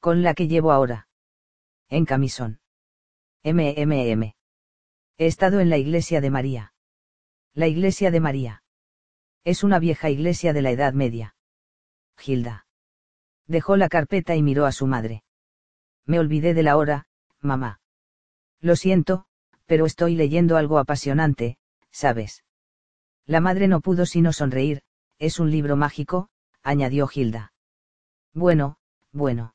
Con 0.00 0.22
la 0.22 0.32
que 0.32 0.48
llevo 0.48 0.72
ahora. 0.72 1.06
En 1.90 2.06
camisón. 2.06 2.60
MMM. 3.44 4.32
He 5.18 5.26
estado 5.26 5.60
en 5.60 5.68
la 5.68 5.76
iglesia 5.76 6.22
de 6.22 6.30
María. 6.30 6.73
La 7.56 7.68
iglesia 7.68 8.10
de 8.10 8.18
María. 8.18 8.64
Es 9.44 9.62
una 9.62 9.78
vieja 9.78 10.10
iglesia 10.10 10.52
de 10.52 10.60
la 10.60 10.72
Edad 10.72 10.92
Media. 10.92 11.36
Gilda. 12.16 12.66
Dejó 13.46 13.76
la 13.76 13.88
carpeta 13.88 14.34
y 14.34 14.42
miró 14.42 14.66
a 14.66 14.72
su 14.72 14.88
madre. 14.88 15.22
Me 16.04 16.18
olvidé 16.18 16.52
de 16.52 16.64
la 16.64 16.76
hora, 16.76 17.06
mamá. 17.40 17.80
Lo 18.60 18.74
siento, 18.74 19.26
pero 19.66 19.86
estoy 19.86 20.16
leyendo 20.16 20.56
algo 20.56 20.78
apasionante, 20.78 21.56
¿sabes? 21.92 22.42
La 23.24 23.38
madre 23.38 23.68
no 23.68 23.80
pudo 23.80 24.04
sino 24.04 24.32
sonreír, 24.32 24.82
es 25.20 25.38
un 25.38 25.52
libro 25.52 25.76
mágico, 25.76 26.30
añadió 26.64 27.06
Gilda. 27.06 27.52
Bueno, 28.32 28.78
bueno. 29.12 29.54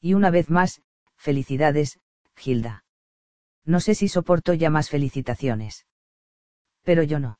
Y 0.00 0.14
una 0.14 0.30
vez 0.30 0.50
más, 0.50 0.82
felicidades, 1.16 1.98
Gilda. 2.36 2.84
No 3.64 3.80
sé 3.80 3.96
si 3.96 4.06
soporto 4.06 4.54
ya 4.54 4.70
más 4.70 4.88
felicitaciones. 4.88 5.87
Pero 6.88 7.02
yo 7.02 7.20
no. 7.20 7.38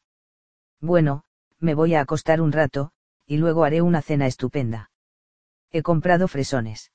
Bueno, 0.79 1.25
me 1.59 1.73
voy 1.73 1.95
a 1.95 2.03
acostar 2.03 2.43
un 2.43 2.53
rato, 2.53 2.91
y 3.25 3.39
luego 3.39 3.65
haré 3.65 3.81
una 3.81 4.03
cena 4.03 4.27
estupenda. 4.27 4.91
He 5.71 5.81
comprado 5.81 6.29
fresones. 6.29 6.93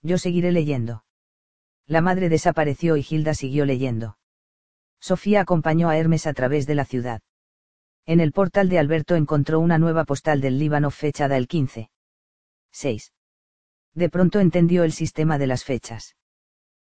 Yo 0.00 0.16
seguiré 0.16 0.52
leyendo. 0.52 1.04
La 1.86 2.00
madre 2.00 2.30
desapareció 2.30 2.96
y 2.96 3.02
Gilda 3.02 3.34
siguió 3.34 3.66
leyendo. 3.66 4.16
Sofía 5.00 5.42
acompañó 5.42 5.90
a 5.90 5.98
Hermes 5.98 6.26
a 6.26 6.32
través 6.32 6.66
de 6.66 6.76
la 6.76 6.86
ciudad. 6.86 7.20
En 8.06 8.20
el 8.20 8.32
portal 8.32 8.70
de 8.70 8.78
Alberto 8.78 9.14
encontró 9.14 9.60
una 9.60 9.76
nueva 9.76 10.04
postal 10.04 10.40
del 10.40 10.58
Líbano 10.58 10.90
fechada 10.90 11.36
el 11.36 11.46
15. 11.46 11.90
6. 12.70 13.12
De 13.92 14.08
pronto 14.08 14.40
entendió 14.40 14.82
el 14.82 14.92
sistema 14.92 15.36
de 15.36 15.46
las 15.46 15.62
fechas. 15.62 16.16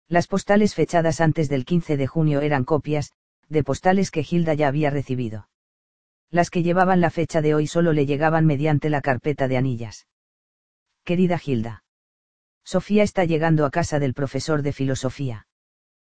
Las 0.06 0.28
postales 0.28 0.76
fechadas 0.76 1.20
antes 1.20 1.48
del 1.48 1.64
15 1.64 1.96
de 1.96 2.06
junio 2.06 2.40
eran 2.40 2.62
copias, 2.62 3.10
de 3.48 3.62
postales 3.62 4.10
que 4.10 4.24
Gilda 4.24 4.55
ya 4.55 4.68
había 4.68 4.90
recibido. 4.90 5.48
Las 6.31 6.51
que 6.51 6.62
llevaban 6.62 7.01
la 7.01 7.10
fecha 7.10 7.40
de 7.40 7.55
hoy 7.55 7.66
solo 7.66 7.93
le 7.93 8.06
llegaban 8.06 8.47
mediante 8.47 8.90
la 8.90 9.01
carpeta 9.01 9.47
de 9.48 9.56
anillas. 9.56 10.06
Querida 11.05 11.39
Gilda. 11.39 11.85
Sofía 12.64 13.05
está 13.05 13.24
llegando 13.24 13.64
a 13.64 13.70
casa 13.70 14.01
del 14.01 14.12
profesor 14.12 14.62
de 14.62 14.73
filosofía. 14.73 15.47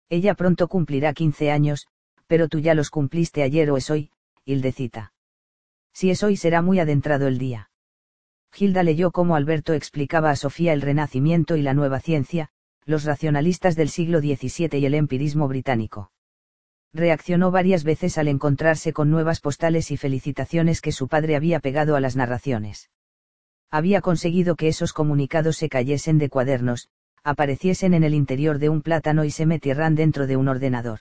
Ella 0.10 0.34
pronto 0.34 0.70
cumplirá 0.70 1.14
15 1.14 1.52
años, 1.52 1.88
pero 2.26 2.48
tú 2.48 2.60
ya 2.60 2.74
los 2.74 2.90
cumpliste 2.90 3.44
ayer 3.44 3.70
o 3.70 3.76
es 3.76 3.90
hoy, 3.90 4.12
Hildecita. 4.45 5.12
Si 5.91 6.10
es 6.10 6.24
hoy 6.24 6.38
será 6.38 6.62
muy 6.62 6.80
adentrado 6.80 7.28
el 7.28 7.38
día. 7.38 7.70
Gilda 8.54 8.84
leyó 8.84 9.12
cómo 9.12 9.36
Alberto 9.36 9.74
explicaba 9.74 10.30
a 10.30 10.38
Sofía 10.38 10.72
el 10.72 10.82
renacimiento 10.82 11.58
y 11.58 11.62
la 11.62 11.74
nueva 11.74 11.99
ciencia, 11.99 12.49
los 12.86 13.04
racionalistas 13.04 13.76
del 13.76 13.90
siglo 13.90 14.20
XVII 14.22 14.80
y 14.80 14.86
el 14.86 14.94
empirismo 14.94 15.49
británico 15.49 16.12
reaccionó 16.94 17.52
varias 17.52 17.84
veces 17.84 18.18
al 18.18 18.28
encontrarse 18.28 18.94
con 18.94 19.10
nuevas 19.10 19.40
postales 19.40 19.92
y 19.92 19.98
felicitaciones 19.98 20.82
que 20.82 20.92
su 20.92 21.08
padre 21.08 21.36
había 21.36 21.60
pegado 21.60 21.96
a 21.96 22.00
las 22.00 22.16
narraciones. 22.16 22.90
Había 23.70 24.02
conseguido 24.02 24.56
que 24.56 24.70
esos 24.70 24.94
comunicados 24.94 25.58
se 25.58 25.70
cayesen 25.70 26.18
de 26.18 26.30
cuadernos, 26.30 26.90
apareciesen 27.24 27.94
en 27.94 28.04
el 28.04 28.14
interior 28.14 28.60
de 28.60 28.70
un 28.70 28.82
plátano 28.82 29.26
y 29.26 29.32
se 29.32 29.46
metieran 29.46 29.96
dentro 29.96 30.28
de 30.28 30.38
un 30.38 30.48
ordenador. 30.48 31.00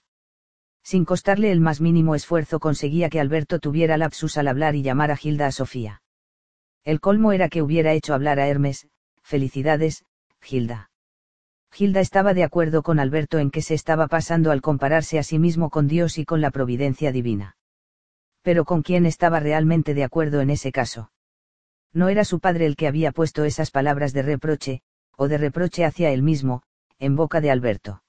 Sin 0.83 1.05
costarle 1.05 1.51
el 1.53 1.61
más 1.61 1.81
mínimo 1.81 2.15
esfuerzo 2.15 2.61
conseguía 2.61 3.09
que 3.09 3.21
Alberto 3.21 3.59
tuviera 3.59 3.97
lapsus 3.97 4.37
al 4.39 4.49
hablar 4.49 4.75
y 4.75 4.83
llamar 4.83 5.11
a 5.11 5.17
Gilda 5.17 5.47
a 5.47 5.53
Sofía. 5.53 6.03
El 6.85 7.01
colmo 7.01 7.33
era 7.33 7.49
que 7.49 7.63
hubiera 7.63 7.93
hecho 7.93 8.15
hablar 8.15 8.39
a 8.39 8.47
Hermes, 8.47 8.89
felicidades, 9.23 10.05
Gilda. 10.41 10.91
Gilda 11.77 12.01
estaba 12.01 12.33
de 12.33 12.43
acuerdo 12.43 12.83
con 12.83 12.99
Alberto 12.99 13.39
en 13.39 13.51
que 13.51 13.61
se 13.61 13.75
estaba 13.75 14.09
pasando 14.09 14.51
al 14.51 14.63
compararse 14.63 15.19
a 15.19 15.23
sí 15.23 15.39
mismo 15.39 15.69
con 15.69 15.87
Dios 15.87 16.17
y 16.17 16.25
con 16.25 16.41
la 16.41 16.51
providencia 16.51 17.13
divina. 17.13 17.59
Pero 18.41 18.65
con 18.65 18.81
quién 18.81 19.05
estaba 19.05 19.41
realmente 19.41 19.93
de 19.93 20.03
acuerdo 20.03 20.41
en 20.41 20.49
ese 20.49 20.73
caso. 20.73 21.11
No 21.93 22.09
era 22.09 22.25
su 22.25 22.41
padre 22.41 22.65
el 22.65 22.77
que 22.77 22.89
había 22.89 23.13
puesto 23.13 23.45
esas 23.45 23.71
palabras 23.71 24.15
de 24.15 24.23
reproche, 24.23 24.81
o 25.19 25.29
de 25.29 25.37
reproche 25.37 25.85
hacia 25.85 26.13
él 26.13 26.23
mismo, 26.23 26.63
en 26.99 27.15
boca 27.15 27.43
de 27.43 27.51
Alberto. 27.51 28.03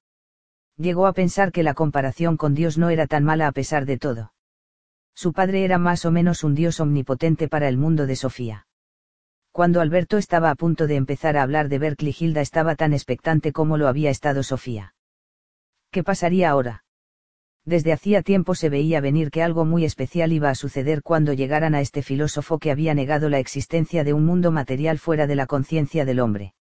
Llegó 0.77 1.05
a 1.05 1.11
pensar 1.11 1.51
que 1.51 1.63
la 1.63 1.73
comparación 1.73 2.37
con 2.37 2.53
Dios 2.53 2.77
no 2.77 2.89
era 2.89 3.05
tan 3.05 3.25
mala 3.25 3.47
a 3.47 3.51
pesar 3.51 3.85
de 3.85 3.97
todo. 3.97 4.31
Su 5.13 5.33
padre 5.33 5.65
era 5.65 5.77
más 5.77 6.05
o 6.05 6.11
menos 6.11 6.45
un 6.45 6.55
Dios 6.55 6.79
omnipotente 6.79 7.49
para 7.49 7.67
el 7.67 7.75
mundo 7.75 8.07
de 8.07 8.15
Sofía. 8.15 8.66
Cuando 9.57 9.81
Alberto 9.81 10.19
estaba 10.19 10.51
a 10.51 10.55
punto 10.55 10.85
de 10.85 10.97
empezar 10.97 11.35
a 11.35 11.41
hablar 11.41 11.67
de 11.67 11.79
Berkeley, 11.79 12.15
Hilda 12.15 12.41
estaba 12.41 12.75
tan 12.75 12.93
expectante 12.93 13.51
como 13.51 13.77
lo 13.77 13.87
había 13.87 14.11
estado 14.11 14.43
Sofía. 14.43 14.93
¿Qué 15.89 16.03
pasaría 16.03 16.51
ahora? 16.51 16.83
Desde 17.65 17.91
hacía 17.91 18.21
tiempo 18.21 18.53
se 18.53 18.69
veía 18.69 19.01
venir 19.01 19.31
que 19.31 19.41
algo 19.41 19.65
muy 19.65 19.83
especial 19.83 20.31
iba 20.31 20.51
a 20.51 20.53
suceder 20.53 21.01
cuando 21.01 21.33
llegaran 21.33 21.73
a 21.73 21.81
este 21.81 22.03
filósofo 22.03 22.59
que 22.59 22.69
había 22.69 22.93
negado 22.93 23.29
la 23.29 23.39
existencia 23.39 24.03
de 24.03 24.13
un 24.13 24.27
mundo 24.27 24.51
material 24.51 24.99
fuera 24.99 25.25
de 25.25 25.35
la 25.35 25.47
conciencia 25.47 26.05
del 26.05 26.19
hombre. 26.19 26.53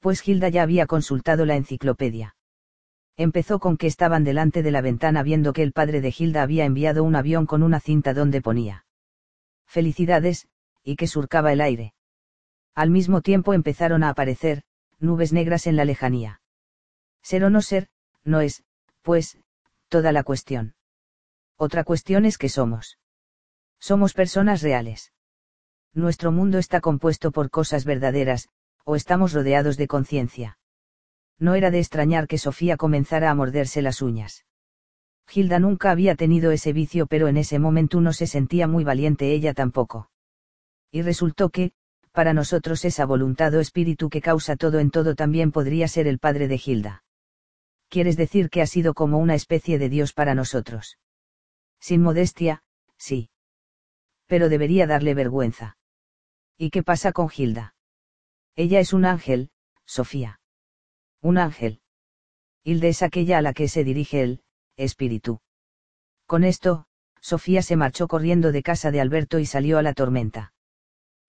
Pues 0.00 0.26
Hilda 0.26 0.48
ya 0.48 0.62
había 0.62 0.86
consultado 0.86 1.44
la 1.44 1.56
enciclopedia. 1.56 2.34
Empezó 3.18 3.58
con 3.58 3.76
que 3.76 3.88
estaban 3.88 4.24
delante 4.24 4.62
de 4.62 4.70
la 4.70 4.80
ventana 4.80 5.22
viendo 5.22 5.52
que 5.52 5.62
el 5.62 5.72
padre 5.72 6.00
de 6.00 6.14
Hilda 6.18 6.40
había 6.40 6.64
enviado 6.64 7.04
un 7.04 7.14
avión 7.14 7.44
con 7.44 7.62
una 7.62 7.78
cinta 7.78 8.14
donde 8.14 8.40
ponía. 8.40 8.86
Felicidades, 9.66 10.48
y 10.82 10.96
que 10.96 11.08
surcaba 11.08 11.52
el 11.52 11.60
aire. 11.60 11.92
Al 12.76 12.90
mismo 12.90 13.22
tiempo 13.22 13.54
empezaron 13.54 14.04
a 14.04 14.10
aparecer, 14.10 14.62
nubes 15.00 15.32
negras 15.32 15.66
en 15.66 15.76
la 15.76 15.86
lejanía. 15.86 16.42
Ser 17.22 17.42
o 17.44 17.50
no 17.50 17.62
ser, 17.62 17.88
no 18.22 18.42
es, 18.42 18.64
pues, 19.00 19.38
toda 19.88 20.12
la 20.12 20.22
cuestión. 20.22 20.74
Otra 21.56 21.84
cuestión 21.84 22.26
es 22.26 22.36
que 22.36 22.50
somos. 22.50 22.98
Somos 23.80 24.12
personas 24.12 24.60
reales. 24.60 25.14
Nuestro 25.94 26.32
mundo 26.32 26.58
está 26.58 26.82
compuesto 26.82 27.32
por 27.32 27.48
cosas 27.48 27.86
verdaderas, 27.86 28.50
o 28.84 28.94
estamos 28.94 29.32
rodeados 29.32 29.78
de 29.78 29.88
conciencia. 29.88 30.58
No 31.38 31.54
era 31.54 31.70
de 31.70 31.78
extrañar 31.78 32.28
que 32.28 32.36
Sofía 32.36 32.76
comenzara 32.76 33.30
a 33.30 33.34
morderse 33.34 33.80
las 33.80 34.02
uñas. 34.02 34.44
Gilda 35.26 35.58
nunca 35.58 35.90
había 35.90 36.14
tenido 36.14 36.50
ese 36.50 36.74
vicio 36.74 37.06
pero 37.06 37.26
en 37.28 37.38
ese 37.38 37.58
momento 37.58 38.02
no 38.02 38.12
se 38.12 38.26
sentía 38.26 38.68
muy 38.68 38.84
valiente 38.84 39.32
ella 39.32 39.54
tampoco. 39.54 40.10
Y 40.90 41.00
resultó 41.00 41.48
que, 41.48 41.72
para 42.16 42.32
nosotros 42.32 42.86
esa 42.86 43.04
voluntad 43.04 43.52
o 43.52 43.60
espíritu 43.60 44.08
que 44.08 44.22
causa 44.22 44.56
todo 44.56 44.78
en 44.78 44.90
todo 44.90 45.14
también 45.14 45.52
podría 45.52 45.86
ser 45.86 46.06
el 46.06 46.18
padre 46.18 46.48
de 46.48 46.56
Gilda. 46.56 47.04
¿Quieres 47.90 48.16
decir 48.16 48.48
que 48.48 48.62
ha 48.62 48.66
sido 48.66 48.94
como 48.94 49.18
una 49.18 49.34
especie 49.34 49.78
de 49.78 49.90
Dios 49.90 50.14
para 50.14 50.34
nosotros? 50.34 50.96
Sin 51.78 52.00
modestia, 52.00 52.62
sí. 52.96 53.28
Pero 54.26 54.48
debería 54.48 54.86
darle 54.86 55.12
vergüenza. 55.12 55.76
¿Y 56.56 56.70
qué 56.70 56.82
pasa 56.82 57.12
con 57.12 57.28
Gilda? 57.28 57.74
Ella 58.54 58.80
es 58.80 58.94
un 58.94 59.04
ángel, 59.04 59.50
Sofía. 59.84 60.40
Un 61.20 61.36
ángel. 61.36 61.82
Hilde 62.64 62.88
es 62.88 63.02
aquella 63.02 63.36
a 63.36 63.42
la 63.42 63.52
que 63.52 63.68
se 63.68 63.84
dirige 63.84 64.22
el, 64.22 64.42
espíritu. 64.78 65.40
Con 66.24 66.44
esto, 66.44 66.86
Sofía 67.20 67.60
se 67.60 67.76
marchó 67.76 68.08
corriendo 68.08 68.52
de 68.52 68.62
casa 68.62 68.90
de 68.90 69.02
Alberto 69.02 69.38
y 69.38 69.44
salió 69.44 69.76
a 69.76 69.82
la 69.82 69.92
tormenta. 69.92 70.54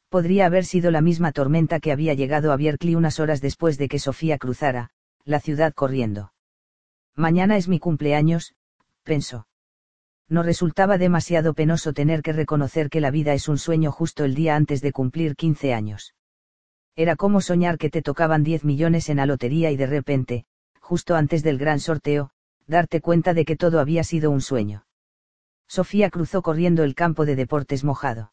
Podría 0.10 0.46
haber 0.46 0.64
sido 0.64 0.90
la 0.90 1.02
misma 1.02 1.34
tormenta 1.34 1.80
que 1.80 1.92
había 1.92 2.14
llegado 2.14 2.52
a 2.52 2.58
Bierkley 2.58 2.96
unas 2.96 3.20
horas 3.20 3.42
después 3.42 3.78
de 3.78 3.90
que 3.90 4.00
Sofía 4.00 4.38
cruzara, 4.38 4.90
la 5.26 5.42
ciudad 5.42 5.74
corriendo. 5.74 6.32
Mañana 7.16 7.58
es 7.58 7.68
mi 7.68 7.80
cumpleaños, 7.80 8.56
pensó. 9.04 9.48
No 10.30 10.44
resultaba 10.44 10.98
demasiado 10.98 11.54
penoso 11.54 11.94
tener 11.94 12.22
que 12.22 12.34
reconocer 12.34 12.90
que 12.90 13.02
la 13.02 13.12
vida 13.12 13.34
es 13.34 13.48
un 13.48 13.58
sueño 13.58 13.92
justo 13.92 14.24
el 14.24 14.36
día 14.36 14.56
antes 14.56 14.82
de 14.82 14.92
cumplir 14.92 15.36
15 15.36 15.74
años. 15.74 16.14
Era 16.96 17.16
como 17.16 17.42
soñar 17.42 17.78
que 17.78 17.90
te 17.90 18.02
tocaban 18.02 18.44
10 18.44 18.64
millones 18.64 19.10
en 19.10 19.18
la 19.18 19.26
lotería 19.26 19.72
y 19.72 19.78
de 19.78 19.88
repente, 19.88 20.46
justo 20.80 21.16
antes 21.16 21.44
del 21.44 21.58
gran 21.58 21.80
sorteo, 21.80 22.32
darte 22.66 23.02
cuenta 23.02 23.34
de 23.34 23.46
que 23.46 23.56
todo 23.56 23.80
había 23.80 24.04
sido 24.04 24.32
un 24.32 24.42
sueño. 24.42 24.86
Sofía 25.68 26.10
cruzó 26.10 26.42
corriendo 26.42 26.84
el 26.84 26.96
campo 26.96 27.26
de 27.26 27.36
deportes 27.36 27.84
mojado. 27.84 28.32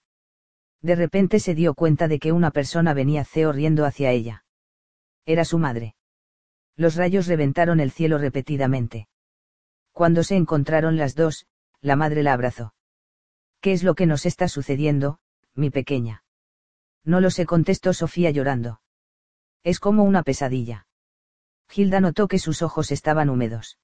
De 0.85 0.97
repente 0.97 1.40
se 1.40 1.55
dio 1.55 1.73
cuenta 1.73 2.09
de 2.09 2.19
que 2.19 2.31
una 2.32 2.51
persona 2.51 2.93
venía 2.93 3.24
ceo 3.24 3.52
riendo 3.52 3.86
hacia 3.86 4.11
ella. 4.11 4.44
Era 5.24 5.47
su 5.47 5.59
madre. 5.59 5.97
Los 6.77 6.97
rayos 6.97 7.27
reventaron 7.27 7.81
el 7.81 7.90
cielo 7.90 8.19
repetidamente. 8.19 9.09
Cuando 9.93 10.23
se 10.23 10.36
encontraron 10.36 10.98
las 10.98 11.15
dos, 11.15 11.47
la 11.81 11.97
madre 11.97 12.23
la 12.23 12.35
abrazó. 12.35 12.74
¿Qué 13.62 13.73
es 13.73 13.82
lo 13.82 13.94
que 13.94 14.05
nos 14.05 14.27
está 14.27 14.47
sucediendo, 14.47 15.20
mi 15.55 15.70
pequeña? 15.70 16.23
No 17.02 17.23
lo 17.23 17.31
sé, 17.31 17.47
contestó 17.47 17.94
Sofía 17.94 18.31
llorando. 18.31 18.82
Es 19.62 19.81
como 19.81 20.05
una 20.05 20.23
pesadilla. 20.23 20.86
Gilda 21.66 22.01
notó 22.01 22.28
que 22.28 22.39
sus 22.39 22.61
ojos 22.61 22.93
estaban 22.93 23.31
húmedos. 23.31 23.78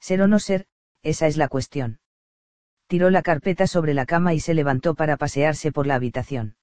Ser 0.00 0.22
o 0.22 0.26
no 0.26 0.38
ser, 0.38 0.68
esa 1.02 1.26
es 1.26 1.36
la 1.36 1.48
cuestión 1.48 2.00
tiró 2.86 3.10
la 3.10 3.22
carpeta 3.22 3.66
sobre 3.66 3.94
la 3.94 4.06
cama 4.06 4.34
y 4.34 4.40
se 4.40 4.54
levantó 4.54 4.94
para 4.94 5.16
pasearse 5.16 5.72
por 5.72 5.86
la 5.86 5.94
habitación. 5.94 6.56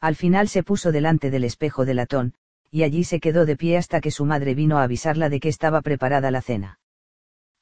Al 0.00 0.16
final 0.16 0.48
se 0.48 0.62
puso 0.62 0.92
delante 0.92 1.30
del 1.30 1.44
espejo 1.44 1.84
de 1.84 1.94
latón, 1.94 2.34
y 2.70 2.82
allí 2.82 3.04
se 3.04 3.20
quedó 3.20 3.46
de 3.46 3.56
pie 3.56 3.76
hasta 3.76 4.00
que 4.00 4.10
su 4.10 4.24
madre 4.24 4.54
vino 4.54 4.78
a 4.78 4.82
avisarla 4.82 5.28
de 5.28 5.40
que 5.40 5.48
estaba 5.48 5.82
preparada 5.82 6.30
la 6.30 6.42
cena. 6.42 6.78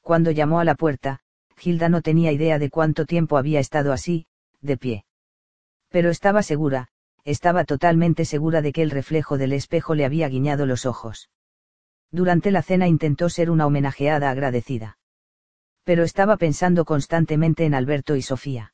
Cuando 0.01 0.31
llamó 0.31 0.59
a 0.59 0.65
la 0.65 0.75
puerta, 0.75 1.19
Gilda 1.57 1.89
no 1.89 2.01
tenía 2.01 2.31
idea 2.31 2.59
de 2.59 2.69
cuánto 2.69 3.05
tiempo 3.05 3.37
había 3.37 3.59
estado 3.59 3.93
así, 3.93 4.25
de 4.61 4.77
pie. 4.77 5.05
Pero 5.89 6.09
estaba 6.09 6.43
segura, 6.43 6.89
estaba 7.23 7.63
totalmente 7.63 8.25
segura 8.25 8.61
de 8.61 8.73
que 8.73 8.81
el 8.81 8.91
reflejo 8.91 9.37
del 9.37 9.53
espejo 9.53 9.95
le 9.95 10.05
había 10.05 10.27
guiñado 10.27 10.65
los 10.65 10.85
ojos. 10.85 11.29
Durante 12.11 12.51
la 12.51 12.61
cena 12.61 12.87
intentó 12.87 13.29
ser 13.29 13.49
una 13.49 13.65
homenajeada 13.65 14.29
agradecida 14.29 14.97
pero 15.85 16.03
estaba 16.03 16.35
pensando 16.35 16.83
constantemente 16.83 17.63
en 17.63 17.75
Alberto 17.75 18.15
y 18.15 18.21
Sofía. 18.21 18.73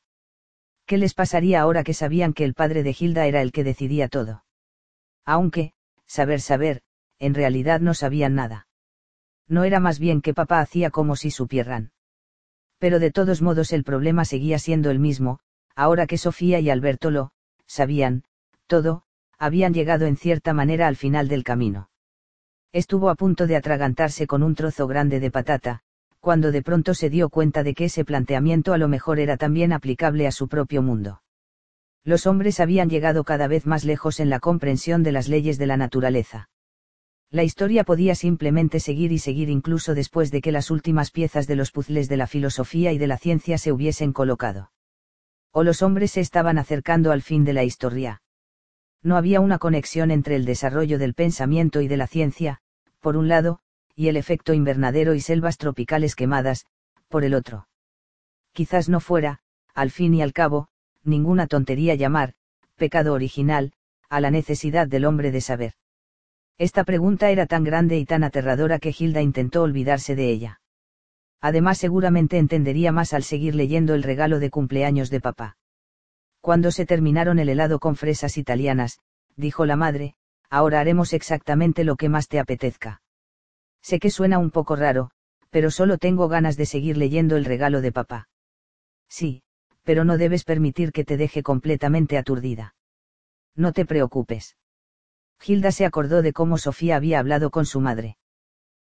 ¿Qué 0.86 0.98
les 0.98 1.14
pasaría 1.14 1.60
ahora 1.60 1.84
que 1.84 1.94
sabían 1.94 2.32
que 2.32 2.44
el 2.44 2.54
padre 2.54 2.82
de 2.82 2.94
Gilda 2.94 3.26
era 3.26 3.42
el 3.42 3.52
que 3.52 3.64
decidía 3.64 4.08
todo? 4.08 4.44
Aunque, 5.24 5.74
saber 6.06 6.40
saber, 6.40 6.82
en 7.18 7.34
realidad 7.34 7.80
no 7.80 7.94
sabían 7.94 8.34
nada. 8.34 8.66
No 9.46 9.64
era 9.64 9.78
más 9.78 9.98
bien 9.98 10.22
que 10.22 10.34
papá 10.34 10.60
hacía 10.60 10.90
como 10.90 11.14
si 11.14 11.30
supieran. 11.30 11.92
Pero 12.78 12.98
de 12.98 13.12
todos 13.12 13.42
modos 13.42 13.72
el 13.72 13.84
problema 13.84 14.24
seguía 14.24 14.58
siendo 14.58 14.90
el 14.90 14.98
mismo, 14.98 15.38
ahora 15.76 16.06
que 16.06 16.18
Sofía 16.18 16.58
y 16.60 16.70
Alberto 16.70 17.10
lo, 17.10 17.32
sabían, 17.66 18.24
todo, 18.66 19.04
habían 19.38 19.74
llegado 19.74 20.06
en 20.06 20.16
cierta 20.16 20.54
manera 20.54 20.88
al 20.88 20.96
final 20.96 21.28
del 21.28 21.44
camino. 21.44 21.90
Estuvo 22.72 23.10
a 23.10 23.14
punto 23.14 23.46
de 23.46 23.56
atragantarse 23.56 24.26
con 24.26 24.42
un 24.42 24.54
trozo 24.54 24.86
grande 24.86 25.20
de 25.20 25.30
patata, 25.30 25.82
cuando 26.22 26.52
de 26.52 26.62
pronto 26.62 26.94
se 26.94 27.10
dio 27.10 27.30
cuenta 27.30 27.64
de 27.64 27.74
que 27.74 27.86
ese 27.86 28.04
planteamiento 28.04 28.72
a 28.72 28.78
lo 28.78 28.86
mejor 28.86 29.18
era 29.18 29.36
también 29.36 29.72
aplicable 29.72 30.28
a 30.28 30.30
su 30.30 30.46
propio 30.46 30.80
mundo. 30.80 31.20
Los 32.04 32.28
hombres 32.28 32.60
habían 32.60 32.88
llegado 32.88 33.24
cada 33.24 33.48
vez 33.48 33.66
más 33.66 33.84
lejos 33.84 34.20
en 34.20 34.30
la 34.30 34.38
comprensión 34.38 35.02
de 35.02 35.10
las 35.10 35.28
leyes 35.28 35.58
de 35.58 35.66
la 35.66 35.76
naturaleza. 35.76 36.48
La 37.32 37.42
historia 37.42 37.82
podía 37.82 38.14
simplemente 38.14 38.78
seguir 38.78 39.10
y 39.10 39.18
seguir 39.18 39.50
incluso 39.50 39.96
después 39.96 40.30
de 40.30 40.42
que 40.42 40.52
las 40.52 40.70
últimas 40.70 41.10
piezas 41.10 41.48
de 41.48 41.56
los 41.56 41.72
puzzles 41.72 42.08
de 42.08 42.16
la 42.16 42.28
filosofía 42.28 42.92
y 42.92 42.98
de 42.98 43.08
la 43.08 43.18
ciencia 43.18 43.58
se 43.58 43.72
hubiesen 43.72 44.12
colocado. 44.12 44.70
O 45.50 45.64
los 45.64 45.82
hombres 45.82 46.12
se 46.12 46.20
estaban 46.20 46.56
acercando 46.56 47.10
al 47.10 47.22
fin 47.22 47.42
de 47.44 47.52
la 47.52 47.64
historia. 47.64 48.22
No 49.02 49.16
había 49.16 49.40
una 49.40 49.58
conexión 49.58 50.12
entre 50.12 50.36
el 50.36 50.44
desarrollo 50.44 51.00
del 51.00 51.14
pensamiento 51.14 51.80
y 51.80 51.88
de 51.88 51.96
la 51.96 52.06
ciencia, 52.06 52.60
por 53.00 53.16
un 53.16 53.26
lado, 53.26 53.58
y 53.94 54.08
el 54.08 54.16
efecto 54.16 54.54
invernadero 54.54 55.14
y 55.14 55.20
selvas 55.20 55.58
tropicales 55.58 56.14
quemadas, 56.14 56.66
por 57.08 57.24
el 57.24 57.34
otro. 57.34 57.68
Quizás 58.52 58.88
no 58.88 59.00
fuera, 59.00 59.40
al 59.74 59.90
fin 59.90 60.14
y 60.14 60.22
al 60.22 60.32
cabo, 60.32 60.68
ninguna 61.04 61.46
tontería 61.46 61.94
llamar, 61.94 62.34
pecado 62.76 63.12
original, 63.12 63.72
a 64.08 64.20
la 64.20 64.30
necesidad 64.30 64.88
del 64.88 65.04
hombre 65.04 65.30
de 65.30 65.40
saber. 65.40 65.74
Esta 66.58 66.84
pregunta 66.84 67.30
era 67.30 67.46
tan 67.46 67.64
grande 67.64 67.98
y 67.98 68.04
tan 68.04 68.24
aterradora 68.24 68.78
que 68.78 68.94
Hilda 68.96 69.22
intentó 69.22 69.62
olvidarse 69.62 70.14
de 70.14 70.30
ella. 70.30 70.60
Además 71.40 71.78
seguramente 71.78 72.38
entendería 72.38 72.92
más 72.92 73.12
al 73.12 73.24
seguir 73.24 73.54
leyendo 73.54 73.94
el 73.94 74.02
regalo 74.02 74.38
de 74.38 74.50
cumpleaños 74.50 75.10
de 75.10 75.20
papá. 75.20 75.56
Cuando 76.40 76.70
se 76.70 76.86
terminaron 76.86 77.38
el 77.38 77.48
helado 77.48 77.78
con 77.78 77.96
fresas 77.96 78.38
italianas, 78.38 79.00
dijo 79.36 79.66
la 79.66 79.76
madre, 79.76 80.14
ahora 80.50 80.80
haremos 80.80 81.12
exactamente 81.12 81.84
lo 81.84 81.96
que 81.96 82.08
más 82.08 82.28
te 82.28 82.38
apetezca. 82.38 83.01
Sé 83.82 83.98
que 83.98 84.10
suena 84.10 84.38
un 84.38 84.50
poco 84.50 84.76
raro, 84.76 85.10
pero 85.50 85.70
solo 85.70 85.98
tengo 85.98 86.28
ganas 86.28 86.56
de 86.56 86.66
seguir 86.66 86.96
leyendo 86.96 87.36
el 87.36 87.44
regalo 87.44 87.80
de 87.80 87.92
papá. 87.92 88.28
Sí, 89.08 89.42
pero 89.82 90.04
no 90.04 90.16
debes 90.16 90.44
permitir 90.44 90.92
que 90.92 91.04
te 91.04 91.16
deje 91.16 91.42
completamente 91.42 92.16
aturdida. 92.16 92.74
No 93.54 93.72
te 93.72 93.84
preocupes. 93.84 94.56
Gilda 95.40 95.72
se 95.72 95.84
acordó 95.84 96.22
de 96.22 96.32
cómo 96.32 96.56
Sofía 96.56 96.96
había 96.96 97.18
hablado 97.18 97.50
con 97.50 97.66
su 97.66 97.80
madre. 97.80 98.16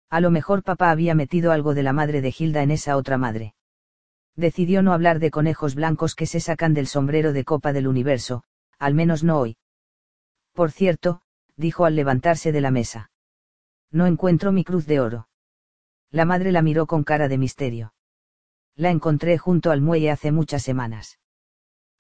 A 0.08 0.20
lo 0.20 0.30
mejor 0.30 0.62
papá 0.62 0.90
había 0.90 1.14
metido 1.14 1.50
algo 1.50 1.74
de 1.74 1.82
la 1.82 1.92
madre 1.92 2.20
de 2.20 2.30
Gilda 2.30 2.62
en 2.62 2.70
esa 2.70 2.96
otra 2.96 3.18
madre. 3.18 3.54
Decidió 4.36 4.82
no 4.82 4.92
hablar 4.92 5.18
de 5.18 5.30
conejos 5.30 5.74
blancos 5.74 6.14
que 6.14 6.26
se 6.26 6.40
sacan 6.40 6.74
del 6.74 6.86
sombrero 6.86 7.32
de 7.32 7.44
copa 7.44 7.72
del 7.72 7.88
universo, 7.88 8.44
al 8.78 8.94
menos 8.94 9.24
no 9.24 9.38
hoy. 9.38 9.56
Por 10.52 10.70
cierto, 10.70 11.20
dijo 11.56 11.84
al 11.84 11.96
levantarse 11.96 12.52
de 12.52 12.60
la 12.60 12.70
mesa. 12.70 13.10
No 13.94 14.06
encuentro 14.06 14.50
mi 14.50 14.64
cruz 14.64 14.86
de 14.86 14.98
oro. 14.98 15.28
La 16.10 16.24
madre 16.24 16.50
la 16.50 16.62
miró 16.62 16.88
con 16.88 17.04
cara 17.04 17.28
de 17.28 17.38
misterio. 17.38 17.94
La 18.74 18.90
encontré 18.90 19.38
junto 19.38 19.70
al 19.70 19.82
muelle 19.82 20.10
hace 20.10 20.32
muchas 20.32 20.64
semanas. 20.64 21.20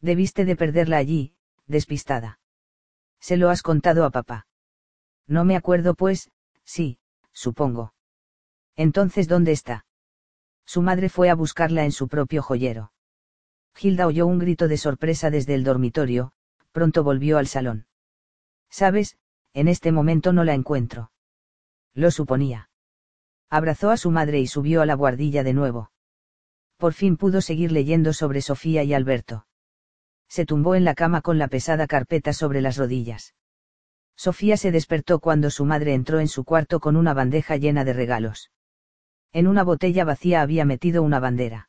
Debiste 0.00 0.44
de 0.44 0.56
perderla 0.56 0.96
allí, 0.96 1.36
despistada. 1.68 2.40
¿Se 3.20 3.36
lo 3.36 3.48
has 3.48 3.62
contado 3.62 4.04
a 4.04 4.10
papá? 4.10 4.48
No 5.28 5.44
me 5.44 5.54
acuerdo 5.54 5.94
pues, 5.94 6.32
sí, 6.64 6.98
supongo. 7.32 7.94
Entonces, 8.74 9.28
¿dónde 9.28 9.52
está? 9.52 9.86
Su 10.66 10.82
madre 10.82 11.08
fue 11.08 11.30
a 11.30 11.36
buscarla 11.36 11.84
en 11.84 11.92
su 11.92 12.08
propio 12.08 12.42
joyero. 12.42 12.92
Gilda 13.72 14.08
oyó 14.08 14.26
un 14.26 14.40
grito 14.40 14.66
de 14.66 14.78
sorpresa 14.78 15.30
desde 15.30 15.54
el 15.54 15.62
dormitorio, 15.62 16.32
pronto 16.72 17.04
volvió 17.04 17.38
al 17.38 17.46
salón. 17.46 17.86
Sabes, 18.68 19.16
en 19.52 19.68
este 19.68 19.92
momento 19.92 20.32
no 20.32 20.42
la 20.42 20.54
encuentro. 20.54 21.12
Lo 21.94 22.10
suponía. 22.10 22.70
Abrazó 23.48 23.90
a 23.90 23.96
su 23.96 24.10
madre 24.10 24.40
y 24.40 24.48
subió 24.48 24.82
a 24.82 24.86
la 24.86 24.94
guardilla 24.94 25.44
de 25.44 25.54
nuevo. 25.54 25.92
Por 26.76 26.92
fin 26.92 27.16
pudo 27.16 27.40
seguir 27.40 27.70
leyendo 27.70 28.12
sobre 28.12 28.42
Sofía 28.42 28.82
y 28.82 28.92
Alberto. 28.94 29.46
Se 30.28 30.44
tumbó 30.44 30.74
en 30.74 30.84
la 30.84 30.94
cama 30.94 31.20
con 31.20 31.38
la 31.38 31.46
pesada 31.46 31.86
carpeta 31.86 32.32
sobre 32.32 32.60
las 32.60 32.76
rodillas. 32.76 33.34
Sofía 34.16 34.56
se 34.56 34.72
despertó 34.72 35.20
cuando 35.20 35.50
su 35.50 35.64
madre 35.64 35.94
entró 35.94 36.18
en 36.18 36.26
su 36.26 36.44
cuarto 36.44 36.80
con 36.80 36.96
una 36.96 37.14
bandeja 37.14 37.56
llena 37.56 37.84
de 37.84 37.92
regalos. 37.92 38.50
En 39.32 39.46
una 39.46 39.62
botella 39.62 40.04
vacía 40.04 40.42
había 40.42 40.64
metido 40.64 41.02
una 41.02 41.20
bandera. 41.20 41.68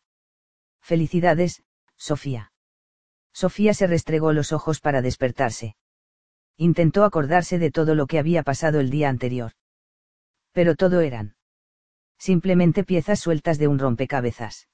Felicidades, 0.82 1.64
Sofía. 1.98 2.52
Sofía 3.32 3.76
se 3.76 3.86
restregó 3.86 4.34
los 4.34 4.54
ojos 4.54 4.80
para 4.80 5.04
despertarse. 5.04 5.76
Intentó 6.58 7.04
acordarse 7.04 7.60
de 7.60 7.70
todo 7.70 7.94
lo 7.94 8.08
que 8.08 8.18
había 8.18 8.42
pasado 8.44 8.80
el 8.80 8.90
día 8.90 9.10
anterior 9.10 9.54
pero 10.56 10.76
todo 10.76 11.02
eran 11.02 11.36
simplemente 12.18 12.86
piezas 12.86 13.20
sueltas 13.20 13.60
de 13.60 13.68
un 13.68 13.78
rompecabezas. 13.78 14.70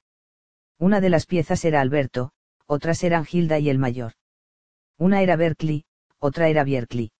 Una 0.78 1.00
de 1.00 1.10
las 1.10 1.26
piezas 1.26 1.64
era 1.64 1.80
Alberto, 1.80 2.30
otras 2.66 3.02
eran 3.02 3.24
Gilda 3.24 3.58
y 3.58 3.68
el 3.68 3.78
mayor. 3.78 4.12
Una 4.96 5.22
era 5.22 5.34
Berkeley, 5.34 5.84
otra 6.20 6.48
era 6.48 6.62
Bierkley. 6.62 7.10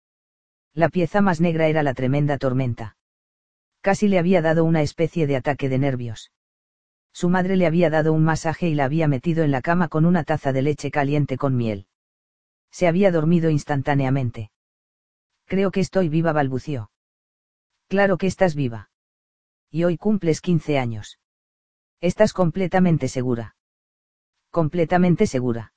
La 0.74 0.88
pieza 0.90 1.20
más 1.20 1.40
negra 1.40 1.66
era 1.66 1.82
la 1.82 1.92
tremenda 1.92 2.38
tormenta. 2.38 2.96
Casi 3.80 4.06
le 4.06 4.20
había 4.20 4.40
dado 4.40 4.64
una 4.64 4.82
especie 4.82 5.26
de 5.26 5.34
ataque 5.34 5.68
de 5.68 5.78
nervios. 5.78 6.30
Su 7.12 7.28
madre 7.28 7.56
le 7.56 7.66
había 7.66 7.90
dado 7.90 8.12
un 8.12 8.22
masaje 8.22 8.68
y 8.68 8.76
la 8.76 8.84
había 8.84 9.08
metido 9.08 9.42
en 9.42 9.50
la 9.50 9.60
cama 9.60 9.88
con 9.88 10.06
una 10.06 10.22
taza 10.22 10.52
de 10.52 10.62
leche 10.62 10.92
caliente 10.92 11.36
con 11.36 11.56
miel. 11.56 11.88
Se 12.70 12.86
había 12.86 13.10
dormido 13.10 13.50
instantáneamente. 13.50 14.52
Creo 15.46 15.72
que 15.72 15.80
estoy 15.80 16.08
viva, 16.08 16.32
balbució. 16.32 16.91
Claro 17.92 18.16
que 18.16 18.26
estás 18.26 18.54
viva. 18.54 18.88
Y 19.70 19.84
hoy 19.84 19.98
cumples 19.98 20.40
15 20.40 20.78
años. 20.78 21.18
Estás 22.00 22.32
completamente 22.32 23.06
segura. 23.06 23.54
Completamente 24.50 25.26
segura. 25.26 25.74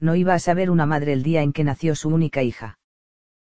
No 0.00 0.16
iba 0.16 0.34
a 0.34 0.40
saber 0.40 0.68
una 0.68 0.84
madre 0.84 1.12
el 1.12 1.22
día 1.22 1.42
en 1.42 1.52
que 1.52 1.62
nació 1.62 1.94
su 1.94 2.08
única 2.08 2.42
hija. 2.42 2.80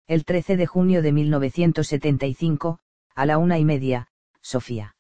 El 0.09 0.25
13 0.25 0.57
de 0.57 0.67
junio 0.67 1.01
de 1.01 1.13
1975, 1.13 2.81
a 3.15 3.25
la 3.25 3.39
una 3.39 3.57
y 3.57 3.65
media, 3.65 4.09
Sofía. 4.41 4.97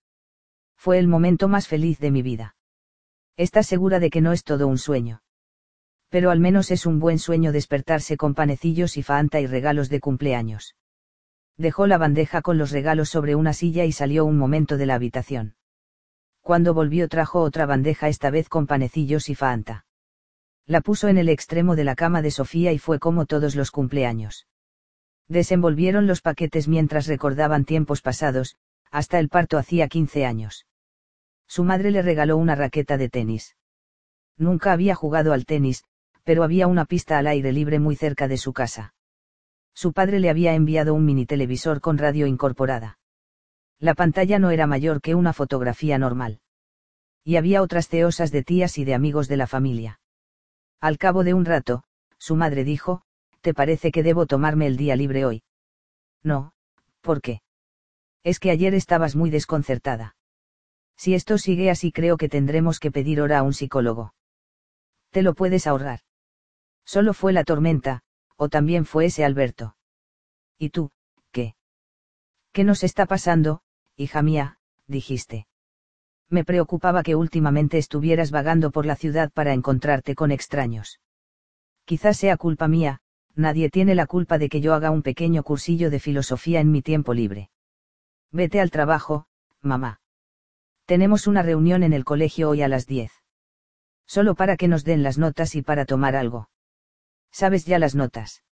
Fue 0.77 1.01
el 1.01 1.09
momento 1.09 1.49
más 1.49 1.67
feliz 1.67 1.99
de 1.99 2.13
mi 2.13 2.23
vida. 2.23 2.55
¿Estás 3.37 3.67
segura 3.67 3.99
de 3.99 4.11
que 4.11 4.21
no 4.21 4.31
es 4.31 4.45
todo 4.45 4.69
un 4.69 4.79
sueño? 4.79 5.23
Pero 6.09 6.31
al 6.31 6.39
menos 6.39 6.71
es 6.71 6.87
un 6.87 7.01
buen 7.01 7.19
sueño 7.19 7.51
despertarse 7.51 8.17
con 8.17 8.37
panecillos 8.37 8.97
y 8.97 9.03
fanta 9.03 9.41
y 9.41 9.49
regalos 9.49 9.89
de 9.89 9.99
cumpleaños. 9.99 10.77
Dejó 11.59 11.87
la 11.87 11.97
bandeja 11.97 12.43
con 12.43 12.59
los 12.59 12.70
regalos 12.70 13.09
sobre 13.09 13.35
una 13.35 13.53
silla 13.53 13.85
y 13.85 13.93
salió 13.93 14.24
un 14.24 14.37
momento 14.37 14.77
de 14.77 14.87
la 14.87 14.95
habitación. 14.95 15.55
Cuando 16.43 16.74
volvió 16.74 17.09
trajo 17.09 17.41
otra 17.41 17.66
bandeja 17.66 18.09
esta 18.09 18.31
vez 18.31 18.49
con 18.49 18.66
panecillos 18.66 19.28
y 19.31 19.35
fanta. 19.35 19.87
La 20.66 20.81
puso 20.81 21.09
en 21.09 21.16
el 21.16 21.28
extremo 21.28 21.77
de 21.77 21.85
la 21.85 21.95
cama 21.95 22.23
de 22.23 22.31
Sofía 22.31 22.73
y 22.73 22.78
fue 22.78 22.99
como 22.99 23.24
todos 23.24 23.57
los 23.57 23.70
cumpleaños. 23.70 24.47
Desenvolvieron 25.28 26.07
los 26.07 26.20
paquetes 26.20 26.69
mientras 26.69 27.07
recordaban 27.07 27.65
tiempos 27.65 28.03
pasados, 28.03 28.57
hasta 28.91 29.19
el 29.19 29.28
parto 29.28 29.59
hacía 29.59 29.89
15 29.89 30.24
años. 30.27 30.66
Su 31.47 31.65
madre 31.65 31.91
le 31.91 32.03
regaló 32.03 32.37
una 32.37 32.55
raqueta 32.55 32.97
de 32.97 33.09
tenis. 33.09 33.57
Nunca 34.37 34.73
había 34.73 34.95
jugado 34.95 35.33
al 35.33 35.47
tenis, 35.47 35.85
pero 36.23 36.43
había 36.43 36.66
una 36.66 36.85
pista 36.85 37.19
al 37.19 37.28
aire 37.28 37.53
libre 37.53 37.78
muy 37.78 37.97
cerca 37.97 38.28
de 38.28 38.37
su 38.37 38.53
casa. 38.53 38.95
Su 39.77 39.93
padre 39.93 40.20
le 40.20 40.31
había 40.31 40.55
enviado 40.55 40.94
un 40.94 41.05
mini 41.05 41.27
televisor 41.27 41.82
con 41.82 41.98
radio 41.98 42.27
incorporada. 42.27 42.98
La 43.78 43.94
pantalla 43.94 44.39
no 44.39 44.51
era 44.51 44.66
mayor 44.66 45.03
que 45.03 45.15
una 45.15 45.35
fotografía 45.35 45.98
normal. 45.98 46.40
Y 47.23 47.36
había 47.36 47.61
otras 47.61 47.86
ceosas 47.89 48.32
de 48.32 48.43
tías 48.43 48.78
y 48.78 48.86
de 48.86 48.94
amigos 48.94 49.28
de 49.28 49.36
la 49.36 49.47
familia. 49.47 50.01
Al 50.81 50.97
cabo 50.97 51.24
de 51.24 51.35
un 51.35 51.44
rato, 51.44 51.82
su 52.16 52.36
madre 52.36 52.65
dijo, 52.65 53.03
¿te 53.43 53.53
parece 53.53 53.93
que 53.93 54.03
debo 54.03 54.24
tomarme 54.24 54.66
el 54.66 54.78
día 54.78 54.97
libre 54.97 55.27
hoy? 55.27 55.43
No, 56.23 56.55
¿por 57.03 57.20
qué? 57.20 57.43
Es 58.24 58.40
que 58.40 58.51
ayer 58.51 58.73
estabas 58.73 59.15
muy 59.15 59.28
desconcertada. 59.28 60.16
Si 60.97 61.12
esto 61.12 61.36
sigue 61.36 61.69
así 61.69 61.93
creo 61.93 62.16
que 62.16 62.31
tendremos 62.31 62.81
que 62.81 62.90
pedir 62.90 63.20
hora 63.20 63.40
a 63.40 63.43
un 63.43 63.53
psicólogo. 63.53 64.15
Te 65.11 65.20
lo 65.20 65.35
puedes 65.35 65.66
ahorrar. 65.66 66.01
Solo 66.86 67.12
fue 67.12 67.35
la 67.35 67.44
tormenta, 67.44 68.05
o 68.37 68.49
también 68.49 68.85
fue 68.85 69.07
ese 69.07 69.25
Alberto. 69.25 69.77
¿Y 70.59 70.71
tú, 70.71 70.91
qué? 71.33 71.55
¿Qué 72.53 72.65
nos 72.65 72.85
está 72.85 73.07
pasando, 73.07 73.63
hija 73.97 74.23
mía? 74.23 74.59
dijiste. 74.87 75.47
Me 76.29 76.45
preocupaba 76.45 77.03
que 77.03 77.15
últimamente 77.15 77.79
estuvieras 77.79 78.31
vagando 78.31 78.71
por 78.71 78.87
la 78.87 78.97
ciudad 78.97 79.31
para 79.33 79.53
encontrarte 79.53 80.15
con 80.15 80.33
extraños. 80.33 81.01
Quizás 81.85 82.17
sea 82.17 82.37
culpa 82.37 82.67
mía, 82.67 83.01
nadie 83.35 83.71
tiene 83.71 83.95
la 83.95 84.07
culpa 84.07 84.39
de 84.39 84.49
que 84.49 84.61
yo 84.61 84.75
haga 84.75 84.91
un 84.91 85.03
pequeño 85.03 85.45
cursillo 85.45 85.91
de 85.91 86.01
filosofía 86.01 86.61
en 86.61 86.73
mi 86.73 86.83
tiempo 86.83 87.15
libre. 87.15 87.51
Vete 88.33 88.61
al 88.61 88.71
trabajo, 88.71 89.27
mamá. 89.61 90.01
Tenemos 90.85 91.27
una 91.27 91.43
reunión 91.43 91.83
en 91.83 91.93
el 91.93 92.05
colegio 92.05 92.51
hoy 92.51 92.63
a 92.63 92.69
las 92.69 92.87
10. 92.87 93.13
Solo 94.07 94.35
para 94.35 94.57
que 94.57 94.69
nos 94.69 94.85
den 94.85 95.03
las 95.03 95.19
notas 95.19 95.55
y 95.55 95.63
para 95.63 95.85
tomar 95.85 96.17
algo. 96.17 96.49
¿Sabes 97.37 97.67
ya 97.67 97.79
las 97.79 97.95
notas? 97.95 98.43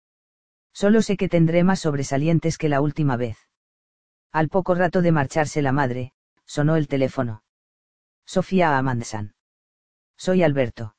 Solo 0.75 1.01
sé 1.01 1.17
que 1.17 1.31
tendré 1.31 1.65
más 1.65 1.81
sobresalientes 1.81 2.59
que 2.59 2.69
la 2.69 2.83
última 2.83 3.17
vez. 3.17 3.39
Al 4.31 4.51
poco 4.51 4.75
rato 4.75 5.01
de 5.01 5.11
marcharse 5.11 5.63
la 5.63 5.73
madre, 5.73 6.13
sonó 6.45 6.77
el 6.77 6.87
teléfono. 6.87 7.43
Sofía 8.27 8.77
Amandsan. 8.77 9.37
Soy 10.19 10.43
Alberto. 10.43 10.97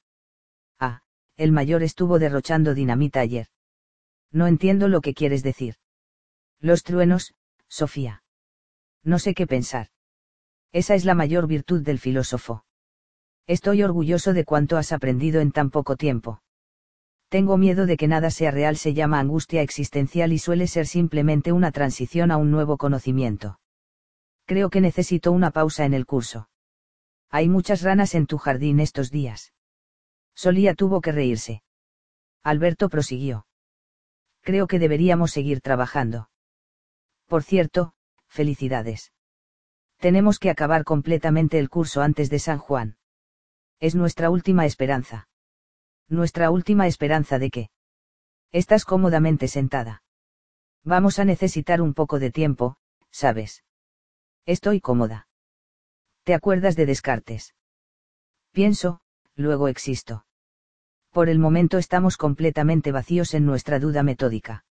Ah, 0.80 1.04
el 1.38 1.52
mayor 1.52 1.84
estuvo 1.84 2.18
derrochando 2.18 2.74
dinamita 2.74 3.20
ayer. 3.20 3.50
No 4.32 4.48
entiendo 4.48 4.88
lo 4.88 5.02
que 5.02 5.14
quieres 5.14 5.44
decir. 5.44 5.76
Los 6.60 6.82
truenos, 6.82 7.36
Sofía. 7.68 8.24
No 9.04 9.20
sé 9.20 9.36
qué 9.36 9.46
pensar. 9.46 9.90
Esa 10.72 10.96
es 10.96 11.06
la 11.06 11.14
mayor 11.14 11.46
virtud 11.46 11.84
del 11.84 12.00
filósofo. 12.00 12.66
Estoy 13.46 13.84
orgulloso 13.84 14.34
de 14.34 14.44
cuánto 14.44 14.76
has 14.78 14.92
aprendido 14.92 15.40
en 15.40 15.52
tan 15.52 15.70
poco 15.70 15.98
tiempo. 15.98 16.42
Tengo 17.36 17.58
miedo 17.58 17.86
de 17.86 17.98
que 17.98 18.08
nada 18.08 18.32
sea 18.32 18.50
real 18.50 18.78
se 18.78 18.94
llama 18.94 19.20
angustia 19.20 19.62
existencial 19.62 20.32
y 20.32 20.40
suele 20.40 20.68
ser 20.68 20.88
simplemente 20.88 21.52
una 21.52 21.74
transición 21.74 22.32
a 22.32 22.38
un 22.38 22.50
nuevo 22.50 22.78
conocimiento. 22.78 23.60
Creo 24.46 24.70
que 24.70 24.80
necesito 24.80 25.34
una 25.34 25.52
pausa 25.52 25.84
en 25.84 25.94
el 25.94 26.06
curso. 26.06 26.48
Hay 27.30 27.50
muchas 27.50 27.82
ranas 27.82 28.16
en 28.16 28.26
tu 28.26 28.38
jardín 28.38 28.80
estos 28.80 29.12
días. 29.12 29.52
Solía 30.34 30.76
tuvo 30.76 31.02
que 31.02 31.12
reírse. 31.12 31.62
Alberto 32.42 32.88
prosiguió. 32.88 33.46
Creo 34.40 34.66
que 34.66 34.80
deberíamos 34.80 35.32
seguir 35.32 35.60
trabajando. 35.60 36.30
Por 37.28 37.44
cierto, 37.44 37.96
felicidades. 38.30 39.12
Tenemos 39.98 40.40
que 40.40 40.52
acabar 40.52 40.86
completamente 40.86 41.60
el 41.60 41.70
curso 41.70 42.02
antes 42.02 42.30
de 42.30 42.40
San 42.40 42.60
Juan. 42.60 42.96
Es 43.82 43.94
nuestra 43.94 44.30
última 44.30 44.66
esperanza. 44.66 45.28
Nuestra 46.08 46.52
última 46.52 46.88
esperanza 46.88 47.40
de 47.40 47.50
que. 47.50 47.70
Estás 48.52 48.86
cómodamente 48.86 49.48
sentada. 49.48 50.04
Vamos 50.84 51.18
a 51.18 51.26
necesitar 51.26 51.82
un 51.82 51.94
poco 51.94 52.20
de 52.20 52.32
tiempo, 52.32 52.78
¿sabes? 53.12 53.64
Estoy 54.46 54.82
cómoda. 54.82 55.28
¿Te 56.24 56.36
acuerdas 56.36 56.76
de 56.76 56.86
Descartes? 56.86 57.56
Pienso, 58.52 59.02
luego 59.36 59.68
existo. 59.68 60.26
Por 61.12 61.30
el 61.30 61.40
momento 61.40 61.78
estamos 61.78 62.18
completamente 62.18 62.92
vacíos 62.92 63.34
en 63.34 63.46
nuestra 63.46 63.80
duda 63.80 64.04
metódica. 64.04 64.64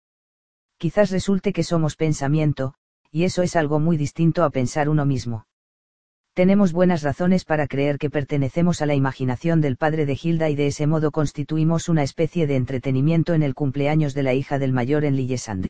Quizás 0.78 1.10
resulte 1.10 1.52
que 1.52 1.64
somos 1.64 1.96
pensamiento, 1.96 2.74
y 3.10 3.24
eso 3.24 3.42
es 3.42 3.56
algo 3.56 3.80
muy 3.80 3.96
distinto 3.96 4.44
a 4.44 4.50
pensar 4.50 4.88
uno 4.88 5.04
mismo. 5.04 5.46
Tenemos 6.34 6.72
buenas 6.72 7.02
razones 7.02 7.44
para 7.44 7.68
creer 7.68 7.96
que 7.96 8.10
pertenecemos 8.10 8.82
a 8.82 8.86
la 8.86 8.96
imaginación 8.96 9.60
del 9.60 9.76
padre 9.76 10.04
de 10.04 10.18
Hilda 10.20 10.50
y 10.50 10.56
de 10.56 10.66
ese 10.66 10.88
modo 10.88 11.12
constituimos 11.12 11.88
una 11.88 12.02
especie 12.02 12.48
de 12.48 12.56
entretenimiento 12.56 13.34
en 13.34 13.44
el 13.44 13.54
cumpleaños 13.54 14.14
de 14.14 14.24
la 14.24 14.34
hija 14.34 14.58
del 14.58 14.72
mayor 14.72 15.04
en 15.04 15.14
Lillesand. 15.14 15.68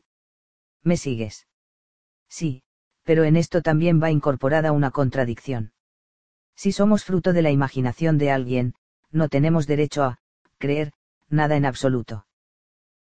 ¿Me 0.83 0.97
sigues? 0.97 1.47
Sí, 2.31 2.63
pero 3.03 3.25
en 3.25 3.37
esto 3.37 3.61
también 3.61 4.03
va 4.03 4.11
incorporada 4.11 4.73
una 4.73 4.91
contradicción. 4.91 5.75
Si 6.57 6.73
somos 6.73 7.05
fruto 7.05 7.35
de 7.35 7.43
la 7.43 7.51
imaginación 7.51 8.17
de 8.17 8.31
alguien, 8.31 8.75
no 9.11 9.29
tenemos 9.29 9.67
derecho 9.67 10.03
a, 10.03 10.19
creer, 10.57 10.95
nada 11.29 11.57
en 11.57 11.67
absoluto. 11.67 12.27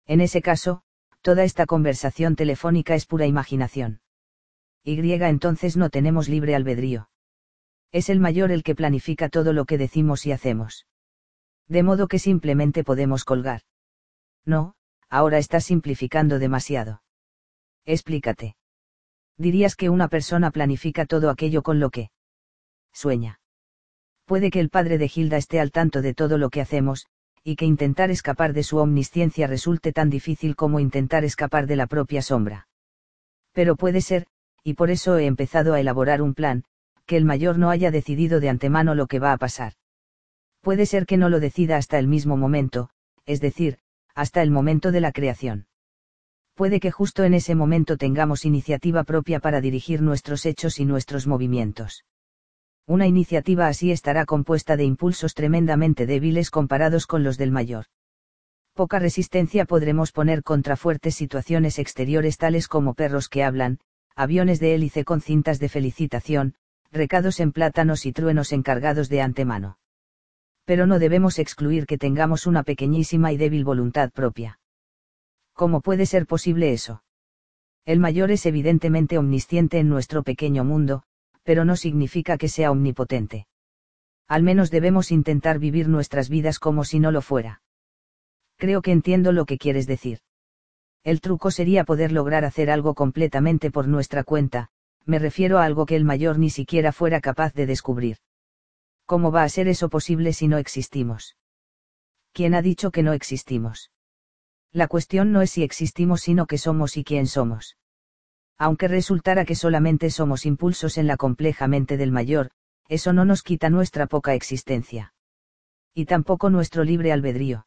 En 0.07 0.21
ese 0.21 0.43
caso, 0.43 0.83
toda 1.21 1.45
esta 1.45 1.67
conversación 1.67 2.35
telefónica 2.35 2.97
es 2.97 3.07
pura 3.07 3.27
imaginación. 3.27 4.01
Y 4.83 4.99
entonces 5.13 5.77
no 5.77 5.91
tenemos 5.91 6.29
libre 6.29 6.57
albedrío. 6.57 7.09
Es 7.93 8.09
el 8.09 8.21
mayor 8.21 8.51
el 8.51 8.63
que 8.63 8.75
planifica 8.75 9.29
todo 9.29 9.53
lo 9.53 9.67
que 9.67 9.79
decimos 9.79 10.25
y 10.27 10.33
hacemos. 10.33 10.87
De 11.69 11.83
modo 11.83 12.09
que 12.09 12.19
simplemente 12.19 12.85
podemos 12.85 13.25
colgar. 13.25 13.63
No, 14.45 14.75
ahora 15.09 15.39
estás 15.39 15.65
simplificando 15.65 16.39
demasiado. 16.39 17.03
Explícate. 17.85 18.57
Dirías 19.37 19.77
que 19.77 19.91
una 19.91 20.09
persona 20.09 20.51
planifica 20.51 21.05
todo 21.05 21.29
aquello 21.29 21.63
con 21.63 21.81
lo 21.81 21.91
que 21.91 22.11
sueña. 22.93 23.41
Puede 24.25 24.51
que 24.51 24.61
el 24.61 24.71
padre 24.71 24.99
de 24.99 25.11
Hilda 25.15 25.37
esté 25.37 25.61
al 25.61 25.71
tanto 25.71 26.01
de 26.01 26.15
todo 26.15 26.39
lo 26.39 26.49
que 26.49 26.61
hacemos, 26.61 27.07
y 27.45 27.57
que 27.57 27.65
intentar 27.65 28.11
escapar 28.11 28.53
de 28.53 28.63
su 28.63 28.79
omnisciencia 28.79 29.47
resulte 29.47 29.93
tan 29.93 30.11
difícil 30.11 30.57
como 30.57 30.81
intentar 30.81 31.25
escapar 31.25 31.67
de 31.67 31.77
la 31.77 31.87
propia 31.87 32.23
sombra. 32.23 32.69
Pero 33.53 33.77
puede 33.77 34.01
ser, 34.01 34.27
y 34.63 34.75
por 34.75 34.91
eso 34.91 35.19
he 35.19 35.27
empezado 35.27 35.75
a 35.75 35.81
elaborar 35.81 36.23
un 36.23 36.35
plan, 36.35 36.65
que 37.07 37.17
el 37.17 37.25
mayor 37.25 37.59
no 37.59 37.71
haya 37.71 37.91
decidido 37.91 38.41
de 38.41 38.49
antemano 38.49 38.95
lo 38.95 39.07
que 39.07 39.19
va 39.19 39.33
a 39.33 39.39
pasar. 39.39 39.75
Puede 40.61 40.87
ser 40.87 41.07
que 41.07 41.17
no 41.17 41.29
lo 41.29 41.41
decida 41.41 41.77
hasta 41.77 41.99
el 41.99 42.07
mismo 42.07 42.37
momento, 42.37 42.91
es 43.27 43.41
decir, 43.41 43.79
hasta 44.15 44.43
el 44.43 44.51
momento 44.51 44.93
de 44.93 45.01
la 45.01 45.13
creación. 45.13 45.67
Puede 46.55 46.81
que 46.81 46.91
justo 46.91 47.25
en 47.25 47.35
ese 47.35 47.55
momento 47.55 47.97
tengamos 47.97 48.45
iniciativa 48.45 49.05
propia 49.05 49.41
para 49.41 49.61
dirigir 49.61 50.03
nuestros 50.03 50.45
hechos 50.47 50.79
y 50.79 50.85
nuestros 50.85 51.27
movimientos. 51.27 52.05
Una 52.87 53.07
iniciativa 53.07 53.69
así 53.69 53.91
estará 53.91 54.27
compuesta 54.27 54.77
de 54.77 54.85
impulsos 54.85 55.35
tremendamente 55.35 56.07
débiles 56.07 56.51
comparados 56.51 57.07
con 57.07 57.23
los 57.23 57.39
del 57.39 57.51
mayor. 57.51 57.87
Poca 58.75 58.99
resistencia 58.99 59.65
podremos 59.65 60.13
poner 60.13 60.43
contra 60.43 60.77
fuertes 60.77 61.15
situaciones 61.15 61.79
exteriores 61.79 62.39
tales 62.39 62.69
como 62.69 62.95
perros 62.95 63.29
que 63.29 63.45
hablan, 63.45 63.79
aviones 64.15 64.61
de 64.61 64.75
hélice 64.75 65.05
con 65.05 65.21
cintas 65.21 65.59
de 65.59 65.69
felicitación, 65.69 66.55
recados 66.93 67.41
en 67.41 67.53
plátanos 67.53 68.05
y 68.07 68.13
truenos 68.13 68.53
encargados 68.53 69.09
de 69.09 69.23
antemano. 69.23 69.79
Pero 70.65 70.87
no 70.87 70.99
debemos 70.99 71.39
excluir 71.39 71.87
que 71.87 71.99
tengamos 71.99 72.47
una 72.47 72.63
pequeñísima 72.63 73.33
y 73.33 73.39
débil 73.39 73.65
voluntad 73.65 74.13
propia. 74.13 74.61
¿Cómo 75.55 75.81
puede 75.81 76.07
ser 76.07 76.27
posible 76.27 76.73
eso? 76.73 77.03
El 77.85 77.99
mayor 77.99 78.31
es 78.31 78.47
evidentemente 78.47 79.19
omnisciente 79.19 79.79
en 79.79 79.89
nuestro 79.89 80.23
pequeño 80.23 80.65
mundo, 80.65 81.03
pero 81.43 81.65
no 81.65 81.77
significa 81.77 82.39
que 82.39 82.49
sea 82.49 82.71
omnipotente. 82.71 83.47
Al 84.29 84.43
menos 84.43 84.71
debemos 84.71 85.11
intentar 85.11 85.59
vivir 85.59 85.89
nuestras 85.89 86.29
vidas 86.29 86.59
como 86.59 86.85
si 86.85 87.01
no 87.01 87.11
lo 87.11 87.23
fuera. 87.23 87.63
Creo 88.57 88.83
que 88.83 88.93
entiendo 88.93 89.33
lo 89.33 89.45
que 89.45 89.59
quieres 89.59 89.87
decir. 89.87 90.21
El 91.03 91.21
truco 91.21 91.51
sería 91.51 91.85
poder 91.85 92.13
lograr 92.13 92.45
hacer 92.45 92.71
algo 92.71 92.95
completamente 92.95 93.73
por 93.73 93.89
nuestra 93.89 94.23
cuenta, 94.23 94.71
me 95.05 95.19
refiero 95.19 95.59
a 95.59 95.65
algo 95.65 95.87
que 95.87 95.97
el 95.97 96.05
mayor 96.05 96.39
ni 96.39 96.51
siquiera 96.51 96.93
fuera 96.93 97.21
capaz 97.21 97.55
de 97.55 97.67
descubrir. 97.67 98.19
¿Cómo 99.07 99.33
va 99.33 99.43
a 99.43 99.49
ser 99.49 99.69
eso 99.69 99.89
posible 99.89 100.33
si 100.33 100.49
no 100.49 100.59
existimos? 100.59 101.37
¿Quién 102.33 102.55
ha 102.55 102.63
dicho 102.63 102.91
que 102.91 103.03
no 103.03 103.13
existimos? 103.13 103.91
La 104.73 104.89
cuestión 104.89 105.33
no 105.33 105.43
es 105.43 105.51
si 105.51 105.63
existimos 105.63 106.23
sino 106.23 106.47
que 106.47 106.57
somos 106.57 106.97
y 106.97 107.05
quién 107.05 107.27
somos. 107.27 107.77
Aunque 108.57 108.89
resultara 108.89 109.45
que 109.45 109.55
solamente 109.55 110.11
somos 110.11 110.47
impulsos 110.47 110.97
en 110.97 111.07
la 111.07 111.17
compleja 111.17 111.67
mente 111.67 111.97
del 111.97 112.13
mayor, 112.13 112.53
eso 112.89 113.13
no 113.13 113.25
nos 113.25 113.43
quita 113.43 113.71
nuestra 113.71 114.07
poca 114.07 114.35
existencia. 114.35 115.15
Y 115.95 116.07
tampoco 116.07 116.49
nuestro 116.49 116.85
libre 116.85 117.13
albedrío. 117.13 117.67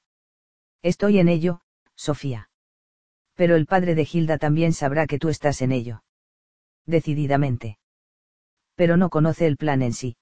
Estoy 0.82 1.20
en 1.20 1.28
ello, 1.28 1.62
Sofía. 1.96 2.50
Pero 3.36 3.56
el 3.56 3.66
padre 3.66 3.94
de 3.94 4.06
Gilda 4.06 4.38
también 4.38 4.74
sabrá 4.74 5.06
que 5.06 5.20
tú 5.20 5.30
estás 5.30 5.62
en 5.62 5.74
ello. 5.74 6.05
Decididamente. 6.86 7.78
Pero 8.76 8.98
no 8.98 9.10
conoce 9.10 9.48
el 9.48 9.58
plan 9.58 9.82
en 9.82 9.94
sí. 9.94 10.18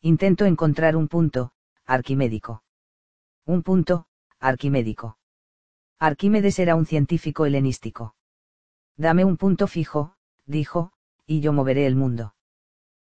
Intento 0.00 0.44
encontrar 0.44 0.96
un 0.96 1.08
punto, 1.08 1.52
arquimédico. 1.84 2.62
Un 3.44 3.62
punto, 3.62 4.06
arquimédico. 4.38 5.18
Arquímedes 5.98 6.58
era 6.58 6.76
un 6.76 6.86
científico 6.86 7.46
helenístico. 7.46 8.14
Dame 8.96 9.24
un 9.24 9.36
punto 9.36 9.66
fijo, 9.66 10.14
dijo, 10.46 10.92
y 11.26 11.40
yo 11.40 11.52
moveré 11.52 11.86
el 11.86 11.96
mundo. 11.96 12.34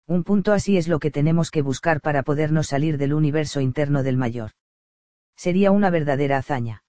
Un 0.06 0.24
punto 0.24 0.54
así 0.54 0.78
es 0.78 0.88
lo 0.88 1.00
que 1.00 1.12
tenemos 1.12 1.52
que 1.52 1.62
buscar 1.62 2.00
para 2.00 2.24
podernos 2.24 2.68
salir 2.68 2.98
del 2.98 3.14
universo 3.14 3.60
interno 3.60 4.04
del 4.04 4.16
mayor. 4.16 4.52
Sería 5.36 5.72
una 5.72 5.90
verdadera 5.90 6.38
hazaña. 6.38 6.84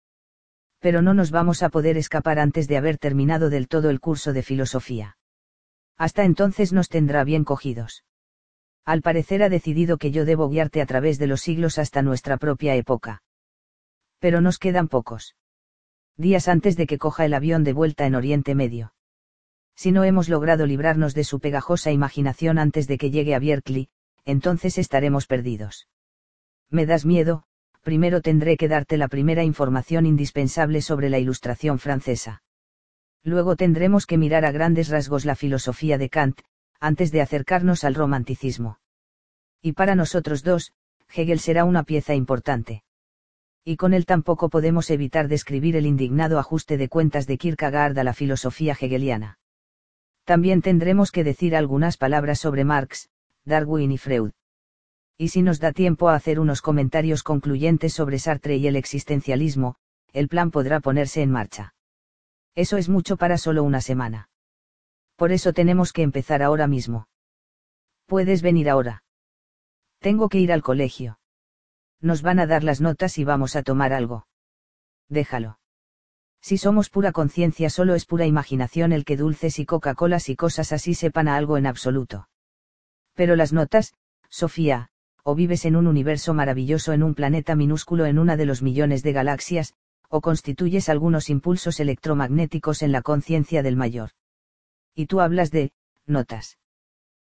Pero 0.79 1.03
no 1.03 1.15
nos 1.15 1.33
vamos 1.33 1.63
a 1.65 1.69
poder 1.69 1.97
escapar 1.97 2.39
antes 2.39 2.69
de 2.69 2.77
haber 2.77 2.99
terminado 2.99 3.51
del 3.51 3.67
todo 3.67 3.91
el 3.91 3.99
curso 3.99 4.33
de 4.33 4.43
filosofía. 4.43 5.18
Hasta 5.99 6.25
entonces 6.25 6.73
nos 6.73 6.89
tendrá 6.89 7.25
bien 7.25 7.45
cogidos. 7.45 8.05
Al 8.85 9.03
parecer 9.03 9.43
ha 9.43 9.51
decidido 9.51 9.99
que 9.99 10.11
yo 10.11 10.25
debo 10.25 10.49
guiarte 10.49 10.81
a 10.81 10.87
través 10.87 11.19
de 11.19 11.27
los 11.27 11.43
siglos 11.43 11.79
hasta 11.79 12.01
nuestra 12.01 12.39
propia 12.39 12.75
época. 12.77 13.23
Pero 14.19 14.41
nos 14.41 14.59
quedan 14.59 14.89
pocos. 14.89 15.37
Días 16.17 16.49
antes 16.49 16.77
de 16.77 16.87
que 16.87 16.99
coja 16.99 17.27
el 17.27 17.35
avión 17.35 17.65
de 17.65 17.75
vuelta 17.75 18.07
en 18.07 18.15
Oriente 18.15 18.55
Medio 18.55 18.93
si 19.79 19.93
no 19.93 20.03
hemos 20.03 20.29
logrado 20.29 20.67
librarnos 20.67 21.15
de 21.15 21.23
su 21.23 21.39
pegajosa 21.39 21.93
imaginación 21.93 22.59
antes 22.59 22.89
de 22.89 22.99
que 22.99 23.13
llegue 23.13 23.37
a 23.37 23.39
Berkeley, 23.39 23.91
entonces 24.25 24.77
estaremos 24.77 25.29
perdidos. 25.29 25.87
Me 26.69 26.85
das 26.85 27.07
miedo, 27.07 27.45
primero 27.83 28.21
tendré 28.21 28.57
que 28.57 28.67
darte 28.67 28.97
la 28.97 29.07
primera 29.07 29.45
información 29.45 30.05
indispensable 30.05 30.83
sobre 30.83 31.11
la 31.11 31.21
ilustración 31.21 31.79
francesa. 31.79 32.43
Luego 33.25 33.57
tendremos 33.57 34.07
que 34.07 34.19
mirar 34.19 34.45
a 34.45 34.53
grandes 34.53 34.89
rasgos 34.89 35.25
la 35.25 35.35
filosofía 35.35 35.99
de 35.99 36.09
Kant, 36.09 36.41
antes 36.81 37.11
de 37.11 37.21
acercarnos 37.21 37.85
al 37.85 37.95
romanticismo. 37.95 38.79
Y 39.61 39.73
para 39.73 39.95
nosotros 39.95 40.43
dos, 40.43 40.73
Hegel 41.13 41.41
será 41.41 41.65
una 41.65 41.83
pieza 41.83 42.15
importante. 42.15 42.83
Y 43.65 43.77
con 43.77 43.93
él 43.93 44.07
tampoco 44.07 44.49
podemos 44.49 44.91
evitar 44.91 45.29
describir 45.29 45.77
el 45.77 45.87
indignado 45.87 46.39
ajuste 46.39 46.77
de 46.77 46.89
cuentas 46.89 47.27
de 47.27 47.39
Kierkegaard 47.39 47.99
a 47.99 48.05
la 48.05 48.15
filosofía 48.15 48.77
hegeliana. 48.81 49.39
También 50.25 50.63
tendremos 50.63 51.11
que 51.11 51.25
decir 51.25 51.57
algunas 51.57 51.97
palabras 51.97 52.39
sobre 52.39 52.65
Marx, 52.65 53.11
Darwin 53.45 53.93
y 53.93 53.99
Freud. 53.99 54.31
Y 55.17 55.29
si 55.29 55.43
nos 55.43 55.59
da 55.59 55.73
tiempo 55.73 56.09
a 56.09 56.15
hacer 56.15 56.39
unos 56.39 56.63
comentarios 56.63 57.23
concluyentes 57.23 57.93
sobre 57.93 58.19
Sartre 58.19 58.57
y 58.57 58.67
el 58.69 58.77
existencialismo, 58.77 59.75
el 60.13 60.29
plan 60.29 60.51
podrá 60.51 60.81
ponerse 60.81 61.23
en 61.23 61.31
marcha. 61.31 61.75
Eso 62.59 62.77
es 62.77 62.89
mucho 62.89 63.17
para 63.17 63.39
solo 63.39 63.63
una 63.63 63.81
semana. 63.81 64.31
Por 65.15 65.31
eso 65.31 65.53
tenemos 65.53 65.93
que 65.93 66.03
empezar 66.03 66.43
ahora 66.43 66.67
mismo. 66.67 67.07
Puedes 68.07 68.43
venir 68.43 68.69
ahora. 68.69 69.05
Tengo 70.01 70.29
que 70.29 70.41
ir 70.41 70.51
al 70.51 70.65
colegio. 70.65 71.21
Nos 72.01 72.21
van 72.21 72.41
a 72.41 72.49
dar 72.49 72.65
las 72.65 72.81
notas 72.81 73.17
y 73.19 73.23
vamos 73.23 73.55
a 73.55 73.63
tomar 73.63 73.93
algo. 73.93 74.27
Déjalo. 75.09 75.61
Si 76.41 76.59
somos 76.59 76.91
pura 76.91 77.13
conciencia 77.13 77.71
solo 77.71 77.95
es 77.95 78.05
pura 78.07 78.27
imaginación 78.27 78.91
el 78.91 79.05
que 79.05 79.17
dulces 79.17 79.61
y 79.61 79.65
Coca-Colas 79.65 80.29
y 80.29 80.35
cosas 80.35 80.73
así 80.73 80.95
sepan 80.95 81.29
a 81.29 81.37
algo 81.37 81.59
en 81.59 81.67
absoluto. 81.69 82.29
Pero 83.15 83.37
las 83.37 83.53
notas, 83.53 83.95
Sofía, 84.31 84.89
o 85.23 85.37
vives 85.37 85.65
en 85.65 85.77
un 85.77 85.87
universo 85.87 86.35
maravilloso 86.35 86.93
en 86.93 87.05
un 87.05 87.15
planeta 87.15 87.55
minúsculo 87.55 88.05
en 88.07 88.19
una 88.19 88.37
de 88.37 88.47
los 88.47 88.63
millones 88.63 89.05
de 89.05 89.13
galaxias, 89.13 89.75
o 90.09 90.21
constituyes 90.21 90.89
algunos 90.89 91.31
impulsos 91.31 91.81
electromagnéticos 91.81 92.83
en 92.83 92.93
la 92.93 93.03
conciencia 93.03 93.63
del 93.63 93.77
mayor. 93.77 94.11
Y 94.95 95.07
tú 95.07 95.21
hablas 95.21 95.51
de, 95.51 95.73
notas. 96.07 96.59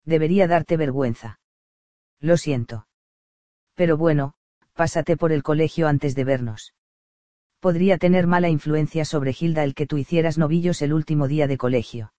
Debería 0.04 0.48
darte 0.48 0.76
vergüenza. 0.76 1.40
Lo 2.20 2.36
siento. 2.36 2.86
Pero 3.74 3.96
bueno, 3.96 4.34
pásate 4.74 5.16
por 5.16 5.32
el 5.32 5.42
colegio 5.42 5.88
antes 5.88 6.14
de 6.14 6.24
vernos 6.24 6.72
podría 7.62 7.96
tener 7.96 8.26
mala 8.26 8.48
influencia 8.48 9.04
sobre 9.04 9.32
Gilda 9.32 9.62
el 9.62 9.76
que 9.76 9.86
tú 9.86 9.96
hicieras 9.96 10.36
novillos 10.36 10.82
el 10.82 10.92
último 10.92 11.28
día 11.28 11.46
de 11.46 11.56
colegio. 11.56 12.12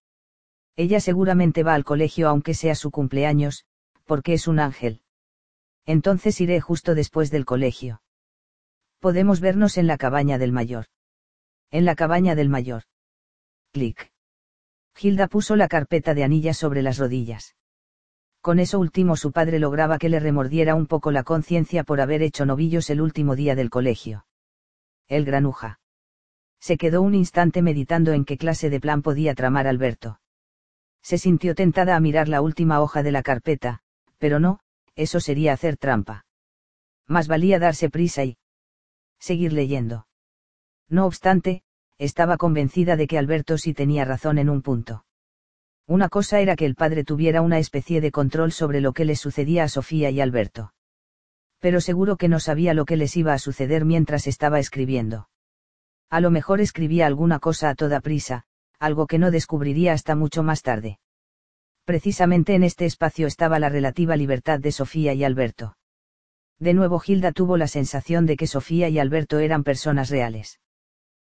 Ella 0.77 1.01
seguramente 1.01 1.63
va 1.63 1.73
al 1.73 1.83
colegio 1.83 2.29
aunque 2.29 2.53
sea 2.53 2.75
su 2.75 2.91
cumpleaños, 2.91 3.65
porque 4.05 4.35
es 4.35 4.47
un 4.47 4.59
ángel. 4.59 5.01
Entonces 5.85 6.39
iré 6.39 6.61
justo 6.61 6.95
después 6.95 7.29
del 7.29 7.43
colegio. 7.43 8.01
Podemos 9.03 9.41
vernos 9.41 9.77
en 9.77 9.85
la 9.85 9.97
cabaña 9.97 10.37
del 10.37 10.53
mayor. 10.53 10.85
En 11.71 11.83
la 11.83 11.93
cabaña 11.93 12.35
del 12.35 12.47
mayor. 12.47 12.83
Clic. 13.73 14.13
Gilda 14.95 15.27
puso 15.27 15.57
la 15.57 15.67
carpeta 15.67 16.13
de 16.13 16.23
anillas 16.23 16.55
sobre 16.55 16.81
las 16.81 16.99
rodillas. 16.99 17.57
Con 18.39 18.59
eso 18.59 18.79
último 18.79 19.17
su 19.17 19.33
padre 19.33 19.59
lograba 19.59 19.97
que 19.97 20.07
le 20.07 20.21
remordiera 20.21 20.73
un 20.73 20.87
poco 20.87 21.11
la 21.11 21.23
conciencia 21.23 21.83
por 21.83 21.99
haber 21.99 22.21
hecho 22.21 22.45
novillos 22.45 22.89
el 22.89 23.01
último 23.01 23.35
día 23.35 23.55
del 23.55 23.69
colegio 23.69 24.25
el 25.09 25.25
granuja. 25.25 25.81
Se 26.61 26.77
quedó 26.77 27.01
un 27.01 27.13
instante 27.13 27.61
meditando 27.61 28.13
en 28.13 28.23
qué 28.23 28.37
clase 28.37 28.69
de 28.69 28.79
plan 28.79 29.01
podía 29.01 29.35
tramar 29.35 29.67
Alberto. 29.67 30.21
Se 31.01 31.17
sintió 31.17 31.55
tentada 31.55 31.97
a 31.97 31.99
mirar 31.99 32.29
la 32.29 32.41
última 32.41 32.79
hoja 32.79 33.03
de 33.03 33.11
la 33.11 33.21
carpeta, 33.21 33.81
pero 34.17 34.39
no, 34.39 34.61
eso 34.95 35.19
sería 35.19 35.51
hacer 35.51 35.75
trampa. 35.75 36.25
Más 37.05 37.27
valía 37.27 37.59
darse 37.59 37.89
prisa 37.89 38.23
y 38.23 38.37
seguir 39.23 39.53
leyendo. 39.53 40.07
No 40.89 41.05
obstante, 41.05 41.63
estaba 41.97 42.37
convencida 42.37 42.97
de 42.97 43.07
que 43.07 43.17
Alberto 43.17 43.57
sí 43.57 43.73
tenía 43.73 44.03
razón 44.05 44.37
en 44.37 44.49
un 44.49 44.61
punto. 44.61 45.05
Una 45.87 46.09
cosa 46.09 46.39
era 46.41 46.55
que 46.55 46.65
el 46.65 46.75
padre 46.75 47.03
tuviera 47.03 47.41
una 47.41 47.59
especie 47.59 48.01
de 48.01 48.11
control 48.11 48.51
sobre 48.51 48.81
lo 48.81 48.93
que 48.93 49.05
le 49.05 49.15
sucedía 49.15 49.63
a 49.63 49.69
Sofía 49.69 50.09
y 50.09 50.19
Alberto 50.21 50.73
pero 51.63 51.79
seguro 51.79 52.17
que 52.17 52.27
no 52.27 52.41
sabía 52.41 52.73
lo 52.73 52.83
que 52.83 52.97
les 52.97 53.15
iba 53.15 53.31
a 53.31 53.39
suceder 53.39 53.85
mientras 53.85 54.27
estaba 54.27 54.59
escribiendo. 54.59 55.29
A 56.09 56.19
lo 56.19 56.29
mejor 56.29 56.59
escribía 56.59 57.07
alguna 57.07 57.39
cosa 57.39 57.69
a 57.69 57.75
toda 57.75 58.01
prisa, 58.01 58.43
algo 58.79 59.07
que 59.07 59.17
no 59.17 59.31
descubriría 59.31 59.93
hasta 59.93 60.13
mucho 60.13 60.43
más 60.43 60.61
tarde. 60.61 60.99
Precisamente 61.85 62.55
en 62.55 62.63
este 62.63 62.83
espacio 62.83 63.27
estaba 63.27 63.59
la 63.59 63.69
relativa 63.69 64.17
libertad 64.17 64.59
de 64.59 64.73
Sofía 64.73 65.13
y 65.13 65.23
Alberto. 65.23 65.77
De 66.63 66.73
nuevo 66.73 66.99
Gilda 66.99 67.33
tuvo 67.33 67.57
la 67.57 67.67
sensación 67.67 68.25
de 68.25 68.37
que 68.37 68.47
Sofía 68.47 68.87
y 68.87 68.97
Alberto 68.97 69.39
eran 69.39 69.65
personas 69.65 70.09
reales. 70.09 70.61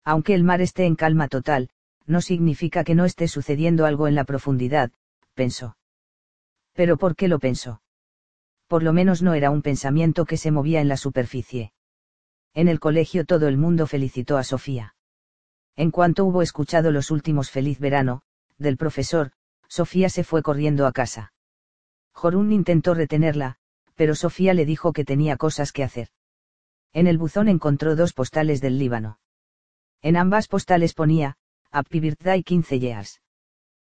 Aunque 0.05 0.35
el 0.35 0.45
mar 0.45 0.61
esté 0.61 0.85
en 0.85 0.95
calma 0.95 1.27
total, 1.27 1.71
no 2.07 2.21
significa 2.21 2.85
que 2.85 2.95
no 2.95 3.05
esté 3.05 3.27
sucediendo 3.27 3.87
algo 3.87 4.07
en 4.07 4.15
la 4.15 4.23
profundidad, 4.23 4.93
pensó. 5.35 5.77
¿Pero 6.75 6.97
por 6.97 7.17
qué 7.17 7.27
lo 7.27 7.41
pensó? 7.41 7.81
por 8.69 8.83
lo 8.83 8.93
menos 8.93 9.23
no 9.23 9.35
era 9.35 9.51
un 9.51 9.63
pensamiento 9.63 10.25
que 10.25 10.37
se 10.37 10.51
movía 10.51 10.81
en 10.81 10.89
la 10.89 10.97
superficie. 10.97 11.73
En 12.55 12.69
el 12.69 12.81
colegio 12.81 13.25
todo 13.25 13.49
el 13.49 13.57
mundo 13.57 13.87
felicitó 13.87 14.37
a 14.39 14.45
Sofía. 14.45 14.95
En 15.77 15.91
cuanto 15.91 16.25
hubo 16.25 16.43
escuchado 16.43 16.91
los 16.91 17.11
últimos 17.11 17.51
feliz 17.51 17.79
verano, 17.79 18.23
del 18.59 18.77
profesor, 18.77 19.33
Sofía 19.69 20.09
se 20.09 20.25
fue 20.25 20.43
corriendo 20.43 20.87
a 20.87 20.93
casa. 20.93 21.33
Jorún 22.13 22.51
intentó 22.51 22.95
retenerla, 22.95 23.59
pero 23.97 24.15
Sofía 24.15 24.55
le 24.55 24.65
dijo 24.65 24.93
que 24.93 25.05
tenía 25.05 25.37
cosas 25.37 25.73
que 25.73 25.83
hacer. 25.83 26.09
En 26.93 27.07
el 27.07 27.19
buzón 27.19 27.49
encontró 27.49 27.97
dos 27.97 28.13
postales 28.13 28.61
del 28.61 28.79
Líbano. 28.79 29.19
En 30.03 30.17
ambas 30.17 30.47
postales 30.47 30.95
ponía, 30.95 31.37
Happy 31.73 32.01
Birthday 32.01 32.43
15 32.43 32.79
years. 32.79 33.21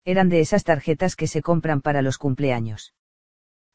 Eran 0.06 0.30
de 0.30 0.40
esas 0.40 0.64
tarjetas 0.64 1.16
que 1.16 1.28
se 1.28 1.42
compran 1.42 1.82
para 1.82 2.02
los 2.02 2.18
cumpleaños. 2.18 2.94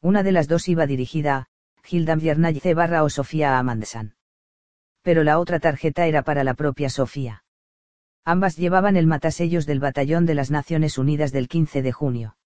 Una 0.01 0.23
de 0.23 0.31
las 0.31 0.47
dos 0.47 0.67
iba 0.67 0.87
dirigida 0.87 1.35
a, 1.37 1.47
Hilda 1.87 2.17
C. 2.17 2.73
barra 2.73 3.03
o 3.03 3.09
Sofía 3.09 3.59
Amandsan. 3.59 4.15
Pero 5.01 5.23
la 5.23 5.37
otra 5.37 5.59
tarjeta 5.59 6.07
era 6.07 6.23
para 6.23 6.43
la 6.43 6.53
propia 6.53 6.89
Sofía. 6.89 7.43
Ambas 8.25 8.55
llevaban 8.55 8.95
el 8.95 9.05
matasellos 9.05 9.65
del 9.65 9.81
Batallón 9.81 10.25
de 10.25 10.33
las 10.33 10.49
Naciones 10.49 10.97
Unidas 10.97 11.33
del 11.33 11.49
15 11.49 11.81
de 11.81 11.91
junio. 11.91 12.37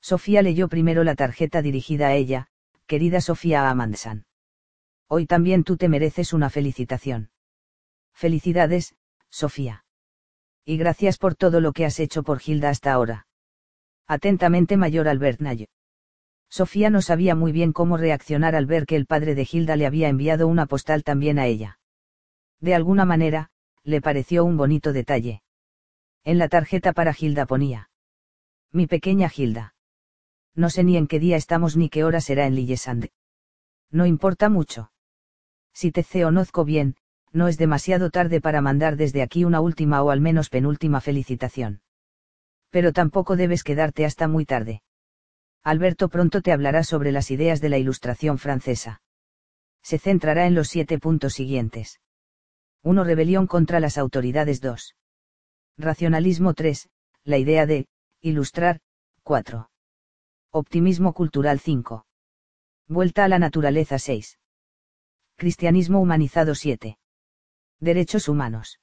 Sofía 0.00 0.42
leyó 0.42 0.68
primero 0.68 1.04
la 1.04 1.14
tarjeta 1.14 1.62
dirigida 1.62 2.08
a 2.08 2.14
ella, 2.14 2.48
querida 2.86 3.20
Sofía 3.20 3.68
Amundsen. 3.68 4.26
Hoy 5.08 5.26
también 5.26 5.64
tú 5.64 5.76
te 5.76 5.88
mereces 5.88 6.32
una 6.32 6.50
felicitación. 6.50 7.30
Felicidades, 8.12 8.94
Sofía. 9.28 9.84
Y 10.64 10.76
gracias 10.78 11.18
por 11.18 11.34
todo 11.34 11.60
lo 11.60 11.72
que 11.72 11.84
has 11.84 12.00
hecho 12.00 12.22
por 12.22 12.40
Hilda 12.44 12.70
hasta 12.70 12.92
ahora. 12.92 13.26
Atentamente 14.06 14.76
mayor 14.76 15.08
Albert 15.08 15.40
Nayo. 15.40 15.66
Sofía 16.48 16.90
no 16.90 17.02
sabía 17.02 17.34
muy 17.34 17.52
bien 17.52 17.72
cómo 17.72 17.96
reaccionar 17.96 18.54
al 18.54 18.66
ver 18.66 18.86
que 18.86 18.96
el 18.96 19.06
padre 19.06 19.34
de 19.34 19.48
Hilda 19.50 19.76
le 19.76 19.86
había 19.86 20.08
enviado 20.08 20.48
una 20.48 20.66
postal 20.66 21.02
también 21.02 21.38
a 21.38 21.46
ella. 21.46 21.78
De 22.60 22.74
alguna 22.74 23.04
manera, 23.04 23.50
le 23.82 24.00
pareció 24.00 24.44
un 24.44 24.56
bonito 24.56 24.92
detalle. 24.92 25.42
En 26.24 26.38
la 26.38 26.48
tarjeta 26.48 26.92
para 26.92 27.14
Hilda 27.16 27.46
ponía. 27.46 27.90
Mi 28.72 28.86
pequeña 28.86 29.30
Hilda. 29.34 29.75
No 30.56 30.70
sé 30.70 30.82
ni 30.82 30.96
en 30.96 31.06
qué 31.06 31.20
día 31.20 31.36
estamos 31.36 31.76
ni 31.76 31.90
qué 31.90 32.02
hora 32.02 32.20
será 32.20 32.46
en 32.46 32.54
Lillesand. 32.54 33.10
No 33.90 34.06
importa 34.06 34.48
mucho. 34.48 34.90
Si 35.74 35.92
te 35.92 36.02
conozco 36.02 36.64
bien, 36.64 36.96
no 37.32 37.48
es 37.48 37.58
demasiado 37.58 38.10
tarde 38.10 38.40
para 38.40 38.62
mandar 38.62 38.96
desde 38.96 39.20
aquí 39.20 39.44
una 39.44 39.60
última 39.60 40.02
o 40.02 40.10
al 40.10 40.22
menos 40.22 40.48
penúltima 40.48 41.02
felicitación. 41.02 41.82
Pero 42.70 42.94
tampoco 42.94 43.36
debes 43.36 43.62
quedarte 43.62 44.06
hasta 44.06 44.26
muy 44.26 44.46
tarde. 44.46 44.82
Alberto 45.62 46.08
pronto 46.08 46.40
te 46.40 46.52
hablará 46.52 46.82
sobre 46.82 47.12
las 47.12 47.30
ideas 47.30 47.60
de 47.60 47.68
la 47.68 47.76
Ilustración 47.76 48.38
francesa. 48.38 49.02
Se 49.82 49.98
centrará 49.98 50.46
en 50.46 50.54
los 50.54 50.68
siete 50.68 50.98
puntos 50.98 51.34
siguientes. 51.34 52.00
1. 52.82 53.04
Rebelión 53.04 53.46
contra 53.46 53.80
las 53.80 53.98
autoridades 53.98 54.60
2. 54.62 54.96
Racionalismo 55.76 56.54
3. 56.54 56.88
La 57.24 57.36
idea 57.36 57.66
de, 57.66 57.86
ilustrar, 58.22 58.80
4. 59.22 59.68
Optimismo 60.52 61.12
cultural 61.12 61.60
5. 61.60 62.06
Vuelta 62.88 63.24
a 63.24 63.28
la 63.28 63.38
naturaleza 63.38 63.98
6. 63.98 64.38
Cristianismo 65.36 66.00
humanizado 66.00 66.54
7. 66.54 66.98
Derechos 67.80 68.28
humanos. 68.28 68.80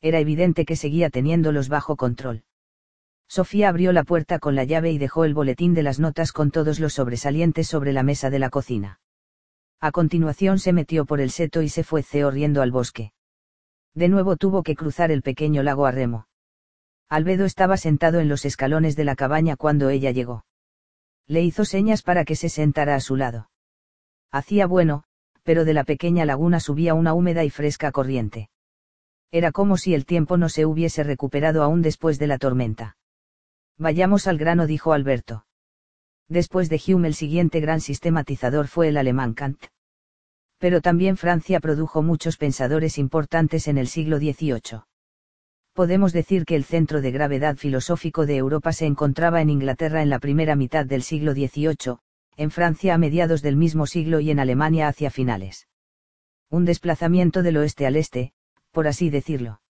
Era 0.00 0.20
evidente 0.20 0.64
que 0.64 0.76
seguía 0.76 1.10
teniéndolos 1.10 1.68
bajo 1.68 1.96
control. 1.96 2.44
Sofía 3.28 3.68
abrió 3.68 3.92
la 3.92 4.04
puerta 4.04 4.38
con 4.38 4.54
la 4.54 4.64
llave 4.64 4.90
y 4.92 4.98
dejó 4.98 5.24
el 5.24 5.34
boletín 5.34 5.74
de 5.74 5.82
las 5.82 5.98
notas 5.98 6.32
con 6.32 6.50
todos 6.50 6.80
los 6.80 6.94
sobresalientes 6.94 7.66
sobre 7.66 7.92
la 7.92 8.02
mesa 8.02 8.30
de 8.30 8.38
la 8.38 8.48
cocina. 8.48 9.00
A 9.80 9.90
continuación 9.90 10.58
se 10.58 10.72
metió 10.72 11.04
por 11.04 11.20
el 11.20 11.30
seto 11.30 11.60
y 11.60 11.68
se 11.68 11.84
fue 11.84 12.02
riendo 12.30 12.62
al 12.62 12.70
bosque. 12.70 13.12
De 13.92 14.08
nuevo 14.08 14.36
tuvo 14.36 14.62
que 14.62 14.76
cruzar 14.76 15.10
el 15.10 15.22
pequeño 15.22 15.62
lago 15.62 15.84
a 15.84 15.90
remo. 15.90 16.28
Albedo 17.10 17.44
estaba 17.44 17.76
sentado 17.76 18.20
en 18.20 18.28
los 18.28 18.46
escalones 18.46 18.96
de 18.96 19.04
la 19.04 19.16
cabaña 19.16 19.56
cuando 19.56 19.90
ella 19.90 20.10
llegó. 20.12 20.45
Le 21.28 21.42
hizo 21.42 21.64
señas 21.64 22.02
para 22.02 22.24
que 22.24 22.36
se 22.36 22.48
sentara 22.48 22.94
a 22.94 23.00
su 23.00 23.16
lado. 23.16 23.50
Hacía 24.30 24.66
bueno, 24.66 25.04
pero 25.42 25.64
de 25.64 25.74
la 25.74 25.84
pequeña 25.84 26.24
laguna 26.24 26.60
subía 26.60 26.94
una 26.94 27.14
húmeda 27.14 27.44
y 27.44 27.50
fresca 27.50 27.92
corriente. 27.92 28.48
Era 29.30 29.52
como 29.52 29.76
si 29.76 29.94
el 29.94 30.06
tiempo 30.06 30.36
no 30.36 30.48
se 30.48 30.66
hubiese 30.66 31.02
recuperado 31.02 31.62
aún 31.62 31.82
después 31.82 32.18
de 32.18 32.26
la 32.26 32.38
tormenta. 32.38 32.96
Vayamos 33.78 34.26
al 34.26 34.38
grano, 34.38 34.66
dijo 34.66 34.92
Alberto. 34.92 35.46
Después 36.28 36.68
de 36.68 36.80
Hume 36.86 37.08
el 37.08 37.14
siguiente 37.14 37.60
gran 37.60 37.80
sistematizador 37.80 38.66
fue 38.68 38.88
el 38.88 38.96
alemán 38.96 39.34
Kant. 39.34 39.66
Pero 40.58 40.80
también 40.80 41.16
Francia 41.16 41.60
produjo 41.60 42.02
muchos 42.02 42.36
pensadores 42.36 42.98
importantes 42.98 43.68
en 43.68 43.78
el 43.78 43.88
siglo 43.88 44.18
XVIII. 44.18 44.82
Podemos 45.76 46.14
decir 46.14 46.46
que 46.46 46.56
el 46.56 46.64
centro 46.64 47.02
de 47.02 47.10
gravedad 47.10 47.56
filosófico 47.56 48.24
de 48.24 48.38
Europa 48.38 48.72
se 48.72 48.86
encontraba 48.86 49.42
en 49.42 49.50
Inglaterra 49.50 50.00
en 50.00 50.08
la 50.08 50.18
primera 50.18 50.56
mitad 50.56 50.86
del 50.86 51.02
siglo 51.02 51.34
XVIII, 51.34 51.98
en 52.38 52.50
Francia 52.50 52.94
a 52.94 52.98
mediados 52.98 53.42
del 53.42 53.56
mismo 53.56 53.86
siglo 53.86 54.20
y 54.20 54.30
en 54.30 54.40
Alemania 54.40 54.88
hacia 54.88 55.10
finales. 55.10 55.68
Un 56.48 56.64
desplazamiento 56.64 57.42
del 57.42 57.58
oeste 57.58 57.86
al 57.86 57.96
este, 57.96 58.32
por 58.70 58.88
así 58.88 59.10
decirlo. 59.10 59.60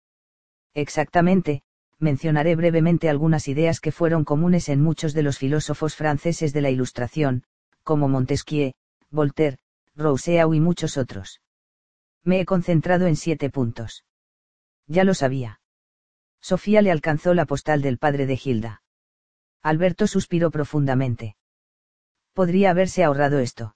Exactamente, 0.74 1.62
mencionaré 1.98 2.54
brevemente 2.54 3.08
algunas 3.08 3.48
ideas 3.48 3.80
que 3.80 3.90
fueron 3.90 4.22
comunes 4.22 4.68
en 4.68 4.80
muchos 4.80 5.12
de 5.12 5.24
los 5.24 5.38
filósofos 5.38 5.96
franceses 5.96 6.52
de 6.52 6.60
la 6.60 6.70
Ilustración, 6.70 7.42
como 7.82 8.06
Montesquieu, 8.06 8.74
Voltaire, 9.10 9.58
Rousseau 9.96 10.54
y 10.54 10.60
muchos 10.60 10.98
otros. 10.98 11.40
Me 12.22 12.38
he 12.38 12.44
concentrado 12.44 13.08
en 13.08 13.16
siete 13.16 13.50
puntos. 13.50 14.04
Ya 14.86 15.02
lo 15.02 15.12
sabía. 15.12 15.58
Sofía 16.48 16.80
le 16.80 16.92
alcanzó 16.92 17.34
la 17.34 17.44
postal 17.44 17.82
del 17.82 17.98
padre 17.98 18.24
de 18.24 18.38
Hilda. 18.40 18.80
Alberto 19.64 20.06
suspiró 20.06 20.52
profundamente. 20.52 21.34
Podría 22.34 22.70
haberse 22.70 23.02
ahorrado 23.02 23.40
esto. 23.40 23.74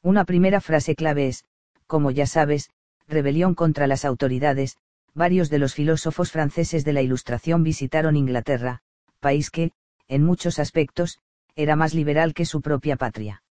Una 0.00 0.24
primera 0.24 0.60
frase 0.60 0.94
clave 0.94 1.26
es, 1.26 1.46
como 1.88 2.12
ya 2.12 2.28
sabes, 2.28 2.70
rebelión 3.08 3.56
contra 3.56 3.88
las 3.88 4.04
autoridades, 4.04 4.76
varios 5.14 5.50
de 5.50 5.58
los 5.58 5.74
filósofos 5.74 6.30
franceses 6.30 6.84
de 6.84 6.92
la 6.92 7.02
Ilustración 7.02 7.64
visitaron 7.64 8.14
Inglaterra, 8.14 8.82
país 9.18 9.50
que, 9.50 9.72
en 10.06 10.22
muchos 10.22 10.60
aspectos, 10.60 11.18
era 11.56 11.74
más 11.74 11.92
liberal 11.92 12.34
que 12.34 12.46
su 12.46 12.60
propia 12.60 12.94
patria. 12.94 13.42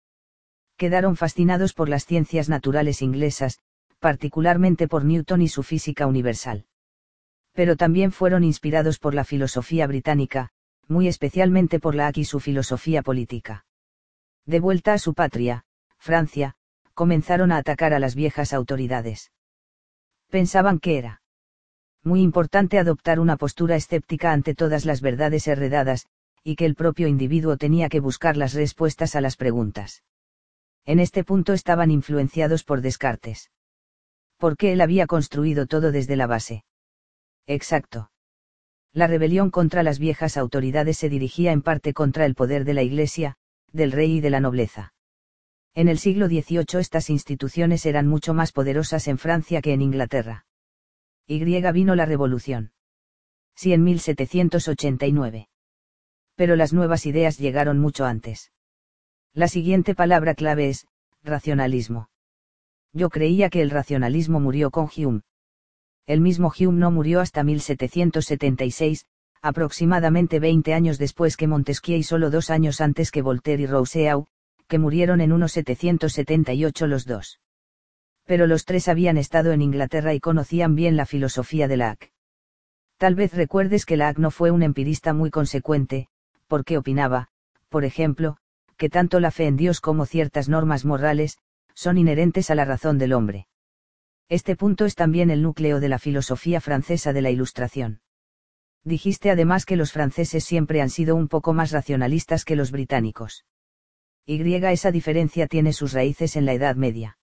Quedaron 0.77 1.17
fascinados 1.17 1.73
por 1.73 1.89
las 1.89 2.05
ciencias 2.05 2.47
naturales 2.47 3.01
inglesas, 3.01 3.59
particularmente 3.99 4.87
por 4.87 5.03
Newton 5.03 5.41
y 5.41 5.49
su 5.49 5.61
física 5.61 6.07
universal. 6.07 6.68
Pero 7.53 7.75
también 7.75 8.11
fueron 8.11 8.43
inspirados 8.43 8.99
por 8.99 9.13
la 9.13 9.23
filosofía 9.23 9.87
británica, 9.87 10.49
muy 10.87 11.07
especialmente 11.07 11.79
por 11.79 11.95
la 11.95 12.11
y 12.13 12.25
su 12.25 12.39
filosofía 12.39 13.01
política. 13.01 13.65
De 14.45 14.59
vuelta 14.59 14.93
a 14.93 14.97
su 14.97 15.13
patria, 15.13 15.65
Francia, 15.97 16.55
comenzaron 16.93 17.51
a 17.51 17.57
atacar 17.57 17.93
a 17.93 17.99
las 17.99 18.15
viejas 18.15 18.53
autoridades. 18.53 19.31
Pensaban 20.29 20.79
que 20.79 20.97
era 20.97 21.21
muy 22.03 22.21
importante 22.21 22.79
adoptar 22.79 23.19
una 23.19 23.37
postura 23.37 23.75
escéptica 23.75 24.31
ante 24.31 24.55
todas 24.55 24.85
las 24.85 25.01
verdades 25.01 25.47
heredadas, 25.47 26.07
y 26.43 26.55
que 26.55 26.65
el 26.65 26.75
propio 26.75 27.07
individuo 27.07 27.57
tenía 27.57 27.89
que 27.89 27.99
buscar 27.99 28.37
las 28.37 28.53
respuestas 28.53 29.15
a 29.15 29.21
las 29.21 29.35
preguntas. 29.35 30.03
En 30.85 30.99
este 30.99 31.23
punto 31.23 31.53
estaban 31.53 31.91
influenciados 31.91 32.63
por 32.63 32.81
Descartes. 32.81 33.51
Porque 34.37 34.71
él 34.71 34.81
había 34.81 35.05
construido 35.05 35.67
todo 35.67 35.91
desde 35.91 36.15
la 36.15 36.25
base. 36.25 36.63
Exacto. 37.49 38.11
La 38.93 39.07
rebelión 39.07 39.49
contra 39.49 39.81
las 39.81 39.97
viejas 39.97 40.37
autoridades 40.37 40.99
se 40.99 41.09
dirigía 41.09 41.51
en 41.51 41.63
parte 41.63 41.95
contra 41.95 42.25
el 42.25 42.35
poder 42.35 42.63
de 42.63 42.75
la 42.75 42.83
Iglesia, 42.83 43.37
del 43.71 43.91
rey 43.91 44.17
y 44.17 44.21
de 44.21 44.29
la 44.29 44.39
nobleza. 44.39 44.93
En 45.73 45.87
el 45.87 45.97
siglo 45.97 46.27
XVIII 46.27 46.79
estas 46.79 47.09
instituciones 47.09 47.87
eran 47.87 48.05
mucho 48.05 48.35
más 48.35 48.51
poderosas 48.51 49.07
en 49.07 49.17
Francia 49.17 49.63
que 49.63 49.73
en 49.73 49.81
Inglaterra. 49.81 50.45
Y 51.25 51.43
vino 51.43 51.95
la 51.95 52.05
revolución. 52.05 52.71
Sí 53.55 53.73
en 53.73 53.83
1789. 53.83 55.49
Pero 56.35 56.55
las 56.55 56.71
nuevas 56.71 57.07
ideas 57.07 57.39
llegaron 57.39 57.79
mucho 57.79 58.05
antes. 58.05 58.51
La 59.33 59.47
siguiente 59.47 59.95
palabra 59.95 60.35
clave 60.35 60.69
es, 60.69 60.85
racionalismo. 61.23 62.11
Yo 62.93 63.09
creía 63.09 63.49
que 63.49 63.63
el 63.63 63.71
racionalismo 63.71 64.39
murió 64.39 64.69
con 64.69 64.87
Hume. 64.95 65.21
El 66.09 66.21
mismo 66.21 66.51
Hume 66.59 66.79
no 66.79 66.89
murió 66.89 67.21
hasta 67.21 67.43
1776, 67.43 69.05
aproximadamente 69.43 70.39
20 70.39 70.73
años 70.73 70.97
después 70.97 71.37
que 71.37 71.47
Montesquieu 71.47 71.99
y 71.99 72.03
solo 72.03 72.31
dos 72.31 72.49
años 72.49 72.81
antes 72.81 73.11
que 73.11 73.21
Voltaire 73.21 73.63
y 73.63 73.67
Rousseau, 73.67 74.25
que 74.67 74.79
murieron 74.79 75.21
en 75.21 75.29
1778 75.29 76.87
los 76.87 77.05
dos 77.05 77.39
pero 78.29 78.45
los 78.45 78.63
tres 78.63 78.87
habían 78.87 79.17
estado 79.17 79.53
en 79.53 79.63
Inglaterra 79.63 80.13
y 80.13 80.19
conocían 80.19 80.75
bien 80.75 80.95
la 80.95 81.07
filosofía 81.07 81.67
de 81.67 81.77
Locke. 81.77 82.11
Tal 82.99 83.15
vez 83.15 83.33
recuerdes 83.33 83.87
que 83.87 83.97
Locke 83.97 84.19
no 84.19 84.29
fue 84.29 84.51
un 84.51 84.61
empirista 84.61 85.13
muy 85.13 85.31
consecuente, 85.31 86.09
porque 86.47 86.77
opinaba, 86.77 87.29
por 87.69 87.85
ejemplo, 87.85 88.37
que 88.77 88.87
tanto 88.87 89.19
la 89.19 89.31
fe 89.31 89.47
en 89.47 89.57
Dios 89.57 89.81
como 89.81 90.05
ciertas 90.05 90.47
normas 90.47 90.85
morales, 90.85 91.39
son 91.73 91.97
inherentes 91.97 92.51
a 92.51 92.55
la 92.55 92.65
razón 92.65 92.99
del 92.99 93.13
hombre. 93.13 93.47
Este 94.29 94.55
punto 94.55 94.85
es 94.85 94.93
también 94.93 95.31
el 95.31 95.41
núcleo 95.41 95.79
de 95.79 95.89
la 95.89 95.97
filosofía 95.97 96.61
francesa 96.61 97.13
de 97.13 97.23
la 97.23 97.31
Ilustración. 97.31 98.01
Dijiste 98.83 99.31
además 99.31 99.65
que 99.65 99.75
los 99.75 99.91
franceses 99.91 100.43
siempre 100.43 100.81
han 100.81 100.91
sido 100.91 101.15
un 101.15 101.27
poco 101.27 101.51
más 101.53 101.71
racionalistas 101.71 102.45
que 102.45 102.55
los 102.55 102.71
británicos. 102.71 103.45
Y 104.27 104.39
esa 104.53 104.91
diferencia 104.91 105.47
tiene 105.47 105.73
sus 105.73 105.93
raíces 105.93 106.35
en 106.35 106.45
la 106.45 106.53
Edad 106.53 106.75
Media. 106.75 107.17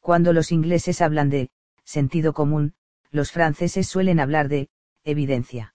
Cuando 0.00 0.34
los 0.34 0.52
ingleses 0.52 1.00
hablan 1.00 1.30
de 1.30 1.50
sentido 1.84 2.34
común, 2.34 2.74
los 3.10 3.32
franceses 3.32 3.88
suelen 3.88 4.20
hablar 4.20 4.48
de 4.48 4.68
evidencia. 5.04 5.74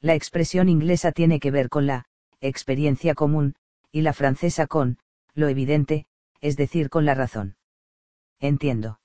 La 0.00 0.14
expresión 0.14 0.68
inglesa 0.68 1.10
tiene 1.10 1.40
que 1.40 1.50
ver 1.50 1.68
con 1.68 1.86
la 1.86 2.06
experiencia 2.40 3.14
común, 3.14 3.56
y 3.90 4.02
la 4.02 4.12
francesa 4.12 4.68
con 4.68 4.98
lo 5.34 5.48
evidente, 5.48 6.06
es 6.40 6.56
decir, 6.56 6.88
con 6.90 7.04
la 7.04 7.14
razón. 7.14 7.56
Entiendo. 8.38 9.00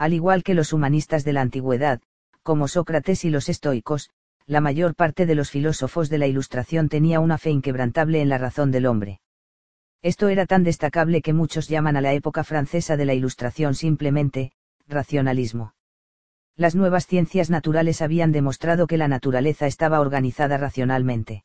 Al 0.00 0.14
igual 0.14 0.42
que 0.42 0.54
los 0.54 0.72
humanistas 0.72 1.24
de 1.24 1.34
la 1.34 1.42
antigüedad, 1.42 2.00
como 2.42 2.68
Sócrates 2.68 3.26
y 3.26 3.28
los 3.28 3.50
estoicos, 3.50 4.08
la 4.46 4.62
mayor 4.62 4.94
parte 4.94 5.26
de 5.26 5.34
los 5.34 5.50
filósofos 5.50 6.08
de 6.08 6.16
la 6.16 6.26
Ilustración 6.26 6.88
tenía 6.88 7.20
una 7.20 7.36
fe 7.36 7.50
inquebrantable 7.50 8.22
en 8.22 8.30
la 8.30 8.38
razón 8.38 8.70
del 8.70 8.86
hombre. 8.86 9.20
Esto 10.00 10.28
era 10.28 10.46
tan 10.46 10.64
destacable 10.64 11.20
que 11.20 11.34
muchos 11.34 11.68
llaman 11.68 11.98
a 11.98 12.00
la 12.00 12.14
época 12.14 12.44
francesa 12.44 12.96
de 12.96 13.04
la 13.04 13.12
Ilustración 13.12 13.74
simplemente, 13.74 14.52
racionalismo. 14.88 15.74
Las 16.56 16.74
nuevas 16.74 17.06
ciencias 17.06 17.50
naturales 17.50 18.00
habían 18.00 18.32
demostrado 18.32 18.86
que 18.86 18.96
la 18.96 19.06
naturaleza 19.06 19.66
estaba 19.66 20.00
organizada 20.00 20.56
racionalmente. 20.56 21.44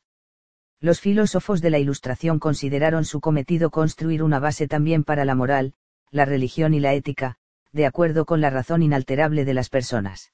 Los 0.80 1.02
filósofos 1.02 1.60
de 1.60 1.72
la 1.72 1.80
Ilustración 1.80 2.40
consideraron 2.40 3.04
su 3.04 3.20
cometido 3.20 3.70
construir 3.70 4.24
una 4.24 4.40
base 4.40 4.70
también 4.70 5.04
para 5.04 5.26
la 5.26 5.36
moral, 5.36 5.74
la 6.10 6.24
religión 6.24 6.74
y 6.74 6.80
la 6.80 6.94
ética, 6.94 7.38
de 7.76 7.86
acuerdo 7.86 8.24
con 8.26 8.40
la 8.40 8.50
razón 8.50 8.84
inalterable 8.84 9.44
de 9.44 9.54
las 9.54 9.68
personas. 9.68 10.32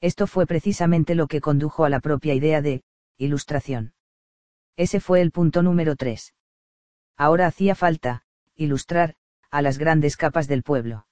Esto 0.00 0.28
fue 0.28 0.46
precisamente 0.46 1.16
lo 1.16 1.26
que 1.26 1.40
condujo 1.40 1.84
a 1.84 1.88
la 1.88 1.98
propia 1.98 2.34
idea 2.34 2.62
de, 2.62 2.84
ilustración. 3.18 3.94
Ese 4.76 5.00
fue 5.00 5.22
el 5.22 5.32
punto 5.32 5.64
número 5.64 5.96
3. 5.96 6.34
Ahora 7.16 7.48
hacía 7.48 7.74
falta, 7.74 8.22
ilustrar, 8.54 9.16
a 9.50 9.60
las 9.60 9.76
grandes 9.76 10.16
capas 10.16 10.46
del 10.46 10.62
pueblo. 10.62 11.06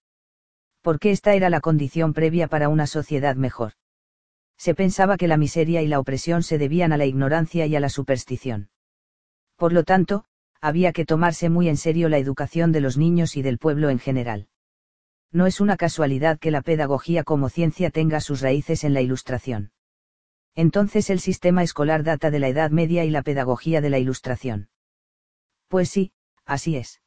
Porque 0.83 1.11
esta 1.11 1.35
era 1.35 1.51
la 1.51 1.61
condición 1.61 2.15
previa 2.15 2.47
para 2.47 2.69
una 2.69 2.87
sociedad 2.87 3.35
mejor. 3.35 3.73
Se 4.57 4.77
pensaba 4.77 5.17
que 5.17 5.27
la 5.27 5.37
miseria 5.37 5.83
y 5.83 5.89
la 5.89 5.99
opresión 5.99 6.45
se 6.45 6.59
debían 6.59 6.93
a 6.93 6.97
la 6.97 7.07
ignorancia 7.07 7.67
y 7.67 7.75
a 7.75 7.81
la 7.81 7.89
superstición. 7.89 8.71
Por 9.57 9.73
lo 9.73 9.83
tanto, 9.83 10.27
había 10.61 10.93
que 10.93 11.05
tomarse 11.05 11.49
muy 11.49 11.69
en 11.69 11.77
serio 11.77 12.09
la 12.09 12.19
educación 12.19 12.71
de 12.71 12.83
los 12.83 12.97
niños 12.97 13.37
y 13.37 13.43
del 13.43 13.59
pueblo 13.59 13.91
en 13.91 13.99
general. 13.99 14.50
No 15.33 15.47
es 15.47 15.61
una 15.61 15.77
casualidad 15.77 16.39
que 16.39 16.51
la 16.51 16.63
pedagogía 16.63 17.23
como 17.23 17.49
ciencia 17.49 17.91
tenga 17.91 18.21
sus 18.21 18.41
raíces 18.41 18.85
en 18.85 18.95
la 18.95 19.01
ilustración. 19.01 19.71
Entonces 20.55 21.11
el 21.11 21.21
sistema 21.21 21.63
escolar 21.63 22.03
data 22.03 22.31
de 22.31 22.41
la 22.41 22.49
Edad 22.49 22.71
Media 22.71 23.05
y 23.05 23.11
la 23.11 23.23
pedagogía 23.23 23.81
de 23.81 23.91
la 23.91 23.99
Ilustración. 23.99 24.69
Pues 25.69 25.89
sí, 25.89 26.13
así 26.45 26.77
es. 26.77 27.01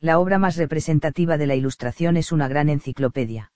La 0.00 0.18
obra 0.18 0.38
más 0.38 0.56
representativa 0.56 1.38
de 1.38 1.46
la 1.46 1.54
Ilustración 1.54 2.16
es 2.16 2.32
una 2.32 2.48
gran 2.48 2.68
enciclopedia. 2.68 3.52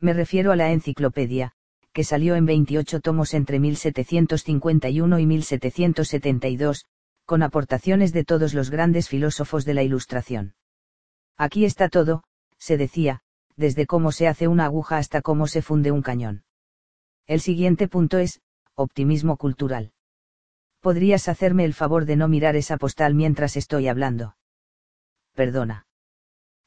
Me 0.00 0.14
refiero 0.14 0.50
a 0.50 0.56
la 0.56 0.72
enciclopedia, 0.72 1.52
que 1.92 2.04
salió 2.04 2.34
en 2.34 2.46
28 2.46 3.00
tomos 3.00 3.34
entre 3.34 3.60
1751 3.60 5.18
y 5.18 5.26
1772, 5.26 6.86
con 7.26 7.42
aportaciones 7.42 8.12
de 8.12 8.24
todos 8.24 8.54
los 8.54 8.70
grandes 8.70 9.08
filósofos 9.08 9.64
de 9.64 9.74
la 9.74 9.82
Ilustración. 9.82 10.54
Aquí 11.36 11.64
está 11.64 11.88
todo, 11.88 12.24
se 12.62 12.76
decía, 12.76 13.22
desde 13.56 13.86
cómo 13.86 14.12
se 14.12 14.28
hace 14.28 14.46
una 14.46 14.66
aguja 14.66 14.96
hasta 14.96 15.20
cómo 15.20 15.48
se 15.48 15.62
funde 15.62 15.90
un 15.90 16.00
cañón. 16.00 16.44
El 17.26 17.40
siguiente 17.40 17.88
punto 17.88 18.18
es, 18.18 18.40
optimismo 18.76 19.36
cultural. 19.36 19.90
¿Podrías 20.80 21.28
hacerme 21.28 21.64
el 21.64 21.74
favor 21.74 22.04
de 22.04 22.14
no 22.14 22.28
mirar 22.28 22.54
esa 22.54 22.76
postal 22.76 23.16
mientras 23.16 23.56
estoy 23.56 23.88
hablando? 23.88 24.36
Perdona. 25.34 25.88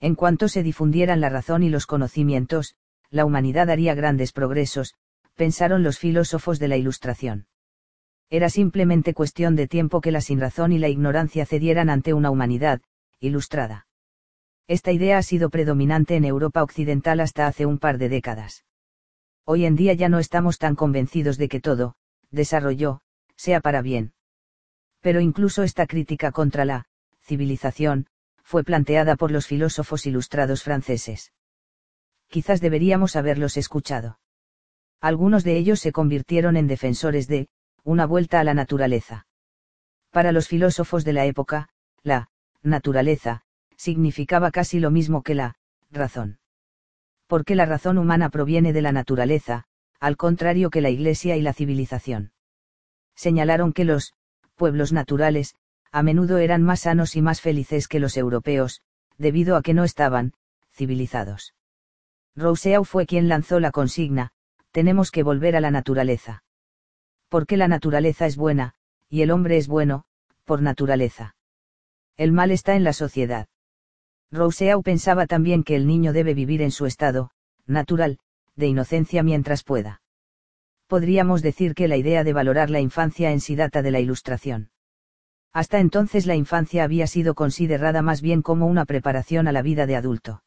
En 0.02 0.16
cuanto 0.16 0.50
se 0.50 0.64
difundieran 0.64 1.22
la 1.22 1.30
razón 1.30 1.64
y 1.64 1.70
los 1.70 1.86
conocimientos, 1.86 2.76
la 3.10 3.24
humanidad 3.24 3.70
haría 3.70 3.96
grandes 3.96 4.34
progresos, 4.34 4.96
pensaron 5.36 5.82
los 5.82 5.98
filósofos 5.98 6.60
de 6.60 6.68
la 6.68 6.76
Ilustración. 6.76 7.48
Era 8.30 8.50
simplemente 8.50 9.14
cuestión 9.14 9.56
de 9.56 9.70
tiempo 9.70 10.02
que 10.02 10.12
la 10.12 10.20
sinrazón 10.20 10.74
y 10.74 10.78
la 10.78 10.90
ignorancia 10.90 11.46
cedieran 11.46 11.90
ante 11.90 12.14
una 12.14 12.32
humanidad, 12.32 12.82
ilustrada. 13.22 13.88
Esta 14.68 14.92
idea 14.92 15.20
ha 15.20 15.24
sido 15.24 15.50
predominante 15.50 16.16
en 16.16 16.26
Europa 16.26 16.64
Occidental 16.64 17.20
hasta 17.20 17.46
hace 17.46 17.66
un 17.66 17.78
par 17.78 18.00
de 18.00 18.10
décadas. 18.10 18.66
Hoy 19.44 19.66
en 19.66 19.76
día 19.76 19.94
ya 19.94 20.10
no 20.10 20.18
estamos 20.18 20.58
tan 20.58 20.76
convencidos 20.76 21.38
de 21.38 21.50
que 21.50 21.60
todo, 21.60 21.96
desarrollo, 22.32 23.02
sea 23.36 23.62
para 23.62 23.84
bien. 23.84 24.14
Pero 25.02 25.22
incluso 25.22 25.62
esta 25.62 25.86
crítica 25.86 26.32
contra 26.32 26.66
la 26.66 26.88
civilización, 27.22 28.08
fue 28.42 28.64
planteada 28.64 29.16
por 29.16 29.32
los 29.32 29.46
filósofos 29.46 30.06
ilustrados 30.08 30.64
franceses. 30.64 31.32
Quizás 32.28 32.60
deberíamos 32.60 33.16
haberlos 33.16 33.58
escuchado. 33.58 34.20
Algunos 35.00 35.44
de 35.44 35.58
ellos 35.58 35.80
se 35.80 35.92
convirtieron 35.92 36.58
en 36.58 36.68
defensores 36.68 37.28
de, 37.28 37.50
una 37.84 38.08
vuelta 38.08 38.40
a 38.40 38.44
la 38.44 38.56
naturaleza. 38.56 39.28
Para 40.10 40.32
los 40.32 40.48
filósofos 40.48 41.04
de 41.06 41.14
la 41.14 41.26
época, 41.26 41.70
la 42.02 42.30
naturaleza, 42.64 43.44
significaba 43.78 44.52
casi 44.52 44.80
lo 44.80 44.92
mismo 44.92 45.22
que 45.24 45.36
la 45.36 45.58
razón 45.92 46.40
porque 47.28 47.56
la 47.56 47.66
razón 47.66 47.98
humana 47.98 48.30
proviene 48.30 48.74
de 48.74 48.82
la 48.82 48.92
naturaleza, 48.92 49.66
al 50.00 50.18
contrario 50.18 50.70
que 50.70 50.82
la 50.82 50.90
Iglesia 50.90 51.36
y 51.38 51.42
la 51.42 51.54
civilización. 51.54 52.32
Señalaron 53.16 53.74
que 53.74 53.86
los 53.86 54.14
pueblos 54.56 54.94
naturales, 54.94 55.56
a 55.92 56.04
menudo 56.04 56.38
eran 56.38 56.62
más 56.62 56.82
sanos 56.82 57.16
y 57.16 57.22
más 57.22 57.42
felices 57.42 57.88
que 57.88 58.00
los 58.00 58.18
europeos, 58.18 58.82
debido 59.18 59.56
a 59.56 59.62
que 59.62 59.74
no 59.74 59.84
estaban 59.84 60.34
civilizados. 60.72 61.56
Rousseau 62.36 62.84
fue 62.84 63.06
quien 63.06 63.30
lanzó 63.30 63.60
la 63.60 63.72
consigna, 63.72 64.32
tenemos 64.72 65.10
que 65.10 65.24
volver 65.24 65.56
a 65.56 65.62
la 65.62 65.72
naturaleza. 65.72 66.44
Porque 67.30 67.56
la 67.56 67.70
naturaleza 67.70 68.26
es 68.26 68.36
buena, 68.36 68.74
y 69.10 69.22
el 69.22 69.32
hombre 69.32 69.58
es 69.58 69.68
bueno, 69.68 70.04
por 70.44 70.62
naturaleza. 70.62 71.36
El 72.18 72.34
mal 72.34 72.52
está 72.52 72.76
en 72.76 72.84
la 72.84 72.94
sociedad. 72.94 73.48
Rousseau 74.32 74.82
pensaba 74.84 75.28
también 75.28 75.64
que 75.64 75.76
el 75.76 75.88
niño 75.88 76.14
debe 76.14 76.34
vivir 76.34 76.62
en 76.62 76.72
su 76.72 76.86
estado, 76.86 77.32
natural, 77.66 78.20
de 78.56 78.68
inocencia 78.68 79.24
mientras 79.24 79.64
pueda. 79.64 80.02
Podríamos 80.88 81.42
decir 81.42 81.74
que 81.74 81.88
la 81.88 81.98
idea 81.98 82.24
de 82.24 82.34
valorar 82.34 82.70
la 82.70 82.80
infancia 82.80 83.32
en 83.32 83.42
sí 83.42 83.56
data 83.56 83.82
de 83.82 83.92
la 83.92 84.00
Ilustración. 84.00 84.70
Hasta 85.52 85.80
entonces 85.80 86.26
la 86.26 86.36
infancia 86.36 86.84
había 86.84 87.08
sido 87.08 87.34
considerada 87.34 88.02
más 88.02 88.22
bien 88.22 88.42
como 88.42 88.68
una 88.68 88.86
preparación 88.86 89.48
a 89.48 89.52
la 89.52 89.62
vida 89.62 89.86
de 89.86 89.96
adulto. 89.96 90.44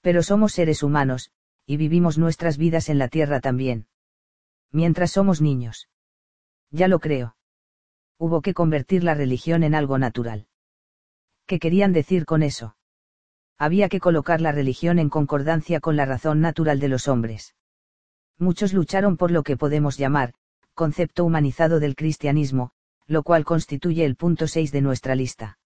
Pero 0.00 0.22
somos 0.22 0.52
seres 0.52 0.82
humanos, 0.82 1.30
y 1.64 1.76
vivimos 1.76 2.18
nuestras 2.18 2.58
vidas 2.58 2.88
en 2.88 2.98
la 2.98 3.08
tierra 3.08 3.40
también. 3.40 3.86
Mientras 4.72 5.12
somos 5.12 5.40
niños. 5.40 5.88
Ya 6.70 6.88
lo 6.88 6.98
creo. 6.98 7.36
Hubo 8.18 8.42
que 8.42 8.54
convertir 8.54 9.04
la 9.04 9.14
religión 9.14 9.62
en 9.62 9.74
algo 9.74 9.98
natural. 9.98 10.48
¿Qué 11.46 11.58
querían 11.58 11.92
decir 11.92 12.24
con 12.24 12.42
eso? 12.42 12.76
Había 13.58 13.88
que 13.88 14.00
colocar 14.00 14.40
la 14.40 14.52
religión 14.52 14.98
en 14.98 15.08
concordancia 15.08 15.80
con 15.80 15.96
la 15.96 16.04
razón 16.04 16.40
natural 16.40 16.78
de 16.80 16.88
los 16.88 17.08
hombres. 17.08 17.54
Muchos 18.38 18.72
lucharon 18.72 19.16
por 19.16 19.30
lo 19.30 19.42
que 19.42 19.56
podemos 19.56 19.96
llamar, 19.96 20.34
concepto 20.74 21.24
humanizado 21.24 21.80
del 21.80 21.96
cristianismo, 21.96 22.72
lo 23.06 23.22
cual 23.22 23.44
constituye 23.44 24.04
el 24.04 24.16
punto 24.16 24.46
6 24.46 24.72
de 24.72 24.82
nuestra 24.82 25.14
lista. 25.14 25.58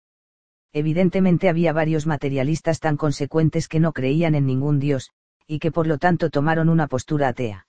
Evidentemente 0.73 1.49
había 1.49 1.73
varios 1.73 2.07
materialistas 2.07 2.79
tan 2.79 2.97
consecuentes 2.97 3.67
que 3.67 3.81
no 3.81 3.93
creían 3.93 4.37
en 4.37 4.47
ningún 4.47 4.79
Dios, 4.79 5.11
y 5.49 5.59
que 5.59 5.73
por 5.73 5.89
lo 5.89 5.99
tanto 5.99 6.31
tomaron 6.31 6.69
una 6.69 6.87
postura 6.87 7.29
atea. 7.29 7.67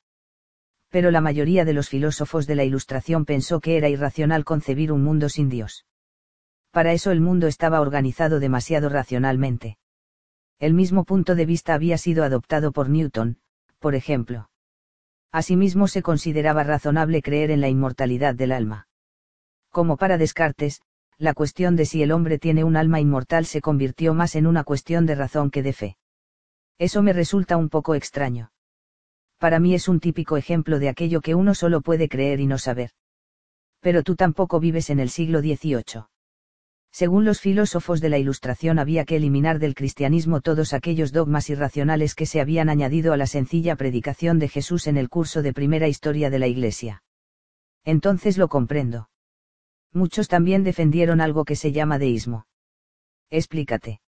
Pero 0.90 1.10
la 1.10 1.22
mayoría 1.22 1.66
de 1.66 1.74
los 1.74 1.90
filósofos 1.90 2.46
de 2.46 2.56
la 2.56 2.64
Ilustración 2.64 3.26
pensó 3.26 3.60
que 3.60 3.78
era 3.78 3.90
irracional 3.90 4.44
concebir 4.44 4.92
un 4.92 5.04
mundo 5.04 5.30
sin 5.30 5.50
Dios. 5.50 5.86
Para 6.70 6.94
eso 6.94 7.10
el 7.10 7.22
mundo 7.22 7.48
estaba 7.48 7.82
organizado 7.82 8.40
demasiado 8.40 8.88
racionalmente. 8.88 9.78
El 10.62 10.76
mismo 10.76 11.06
punto 11.06 11.34
de 11.34 11.48
vista 11.48 11.74
había 11.74 11.98
sido 11.98 12.24
adoptado 12.24 12.72
por 12.72 12.88
Newton, 12.88 13.40
por 13.80 13.96
ejemplo. 13.96 14.52
Asimismo 15.32 15.88
se 15.88 16.04
consideraba 16.04 16.64
razonable 16.64 17.24
creer 17.24 17.50
en 17.50 17.62
la 17.62 17.68
inmortalidad 17.68 18.36
del 18.36 18.52
alma. 18.52 18.88
Como 19.72 19.98
para 19.98 20.20
Descartes, 20.20 20.84
la 21.18 21.34
cuestión 21.34 21.76
de 21.76 21.88
si 21.88 22.04
el 22.04 22.12
hombre 22.12 22.38
tiene 22.38 22.64
un 22.64 22.78
alma 22.78 23.00
inmortal 23.00 23.48
se 23.48 23.60
convirtió 23.60 24.14
más 24.14 24.36
en 24.36 24.46
una 24.46 24.64
cuestión 24.64 25.08
de 25.08 25.16
razón 25.16 25.50
que 25.50 25.64
de 25.64 25.74
fe. 25.74 25.98
Eso 26.78 27.02
me 27.02 27.14
resulta 27.14 27.58
un 27.58 27.70
poco 27.70 27.96
extraño. 27.96 28.52
Para 29.40 29.60
mí 29.60 29.74
es 29.74 29.88
un 29.88 30.00
típico 30.00 30.38
ejemplo 30.38 30.78
de 30.78 30.90
aquello 30.90 31.22
que 31.22 31.34
uno 31.34 31.56
solo 31.56 31.82
puede 31.82 32.08
creer 32.08 32.40
y 32.40 32.46
no 32.46 32.60
saber. 32.60 32.92
Pero 33.80 34.04
tú 34.04 34.16
tampoco 34.16 34.60
vives 34.60 34.92
en 34.92 35.00
el 35.00 35.10
siglo 35.10 35.40
XVIII. 35.40 36.11
Según 36.92 37.24
los 37.24 37.40
filósofos 37.40 38.02
de 38.02 38.10
la 38.10 38.18
Ilustración 38.18 38.78
había 38.78 39.06
que 39.06 39.16
eliminar 39.16 39.60
del 39.60 39.76
cristianismo 39.76 40.42
todos 40.42 40.74
aquellos 40.74 41.14
dogmas 41.14 41.50
irracionales 41.50 42.16
que 42.16 42.26
se 42.26 42.42
habían 42.42 42.68
añadido 42.68 43.14
a 43.14 43.18
la 43.18 43.28
sencilla 43.28 43.78
predicación 43.78 44.40
de 44.40 44.50
Jesús 44.50 44.88
en 44.88 44.98
el 44.98 45.10
curso 45.10 45.42
de 45.42 45.54
primera 45.54 45.88
historia 45.88 46.30
de 46.30 46.40
la 46.40 46.48
Iglesia. 46.48 47.04
Entonces 47.86 48.38
lo 48.38 48.50
comprendo. 48.50 49.10
Muchos 49.94 50.28
también 50.28 50.64
defendieron 50.64 51.22
algo 51.22 51.46
que 51.46 51.56
se 51.56 51.72
llama 51.72 51.98
deísmo. 51.98 52.46
Explícate. 53.30 54.02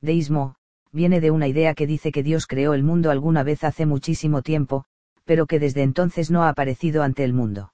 Deísmo, 0.00 0.56
viene 0.92 1.20
de 1.20 1.30
una 1.30 1.46
idea 1.46 1.74
que 1.74 1.86
dice 1.86 2.10
que 2.10 2.24
Dios 2.24 2.46
creó 2.46 2.74
el 2.74 2.82
mundo 2.82 3.10
alguna 3.10 3.44
vez 3.44 3.62
hace 3.62 3.86
muchísimo 3.86 4.42
tiempo, 4.42 4.84
pero 5.24 5.46
que 5.46 5.60
desde 5.60 5.82
entonces 5.82 6.30
no 6.30 6.42
ha 6.42 6.48
aparecido 6.48 7.04
ante 7.04 7.22
el 7.22 7.32
mundo. 7.32 7.72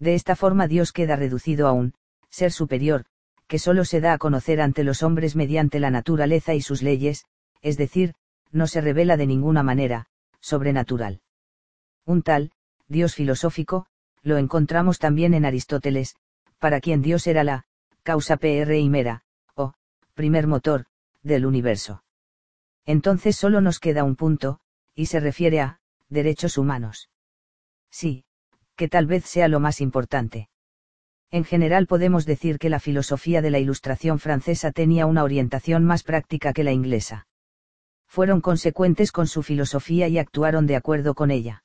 De 0.00 0.14
esta 0.14 0.34
forma 0.34 0.66
Dios 0.66 0.92
queda 0.92 1.14
reducido 1.14 1.68
a 1.68 1.72
un 1.72 1.94
ser 2.30 2.50
superior, 2.50 3.04
que 3.54 3.60
solo 3.60 3.84
se 3.84 4.00
da 4.00 4.14
a 4.14 4.18
conocer 4.18 4.60
ante 4.60 4.82
los 4.82 5.04
hombres 5.04 5.36
mediante 5.36 5.78
la 5.78 5.88
naturaleza 5.88 6.54
y 6.54 6.60
sus 6.60 6.82
leyes, 6.82 7.24
es 7.62 7.76
decir, 7.76 8.16
no 8.50 8.66
se 8.66 8.80
revela 8.80 9.16
de 9.16 9.28
ninguna 9.28 9.62
manera, 9.62 10.08
sobrenatural. 10.40 11.20
Un 12.04 12.22
tal, 12.22 12.50
Dios 12.88 13.14
filosófico, 13.14 13.86
lo 14.24 14.38
encontramos 14.38 14.98
también 14.98 15.34
en 15.34 15.44
Aristóteles, 15.44 16.16
para 16.58 16.80
quien 16.80 17.00
Dios 17.00 17.28
era 17.28 17.44
la, 17.44 17.64
causa 18.02 18.38
pr 18.38 18.74
y 18.74 18.90
mera, 18.90 19.22
primer 20.14 20.48
motor, 20.48 20.86
del 21.22 21.46
universo. 21.46 22.02
Entonces 22.84 23.36
solo 23.36 23.60
nos 23.60 23.78
queda 23.78 24.02
un 24.02 24.16
punto, 24.16 24.58
y 24.96 25.06
se 25.06 25.20
refiere 25.20 25.60
a, 25.60 25.78
derechos 26.08 26.58
humanos. 26.58 27.08
Sí, 27.88 28.24
que 28.74 28.88
tal 28.88 29.06
vez 29.06 29.26
sea 29.26 29.46
lo 29.46 29.60
más 29.60 29.80
importante. 29.80 30.48
En 31.34 31.42
general 31.42 31.88
podemos 31.88 32.26
decir 32.26 32.60
que 32.60 32.70
la 32.70 32.78
filosofía 32.78 33.42
de 33.42 33.50
la 33.50 33.58
Ilustración 33.58 34.20
francesa 34.20 34.70
tenía 34.70 35.04
una 35.06 35.24
orientación 35.24 35.84
más 35.84 36.04
práctica 36.04 36.52
que 36.52 36.62
la 36.62 36.70
inglesa. 36.70 37.26
Fueron 38.06 38.40
consecuentes 38.40 39.10
con 39.10 39.26
su 39.26 39.42
filosofía 39.42 40.06
y 40.06 40.18
actuaron 40.18 40.68
de 40.68 40.76
acuerdo 40.76 41.14
con 41.14 41.32
ella. 41.32 41.64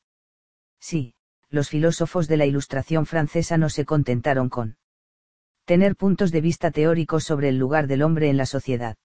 Sí, 0.80 1.14
los 1.52 1.70
filósofos 1.70 2.28
de 2.28 2.38
la 2.38 2.48
Ilustración 2.48 3.06
francesa 3.06 3.60
no 3.60 3.70
se 3.70 3.86
contentaron 3.86 4.50
con 4.50 4.76
tener 5.66 5.96
puntos 5.96 6.32
de 6.32 6.42
vista 6.42 6.72
teóricos 6.72 7.24
sobre 7.24 7.50
el 7.50 7.60
lugar 7.60 7.86
del 7.86 8.02
hombre 8.02 8.32
en 8.32 8.38
la 8.38 8.48
sociedad. 8.48 8.98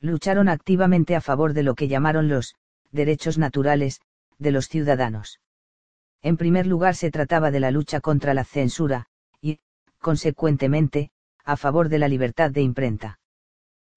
Lucharon 0.00 0.50
activamente 0.50 1.16
a 1.16 1.22
favor 1.22 1.54
de 1.54 1.62
lo 1.62 1.74
que 1.74 1.88
llamaron 1.88 2.28
los 2.28 2.56
derechos 2.90 3.38
naturales 3.38 4.02
de 4.36 4.50
los 4.50 4.68
ciudadanos. 4.68 5.40
En 6.20 6.36
primer 6.36 6.66
lugar 6.66 6.94
se 6.94 7.10
trataba 7.10 7.50
de 7.50 7.60
la 7.60 7.70
lucha 7.70 8.02
contra 8.02 8.34
la 8.34 8.44
censura, 8.44 9.08
consecuentemente, 10.00 11.10
a 11.44 11.56
favor 11.56 11.88
de 11.88 11.98
la 11.98 12.08
libertad 12.08 12.50
de 12.50 12.62
imprenta. 12.62 13.18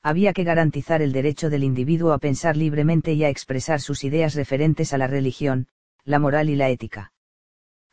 Había 0.03 0.33
que 0.33 0.43
garantizar 0.43 1.01
el 1.01 1.11
derecho 1.11 1.49
del 1.49 1.63
individuo 1.63 2.13
a 2.13 2.17
pensar 2.17 2.57
libremente 2.57 3.13
y 3.13 3.23
a 3.23 3.29
expresar 3.29 3.81
sus 3.81 4.03
ideas 4.03 4.33
referentes 4.33 4.93
a 4.93 4.97
la 4.97 5.07
religión, 5.07 5.67
la 6.03 6.17
moral 6.17 6.49
y 6.49 6.55
la 6.55 6.69
ética. 6.69 7.13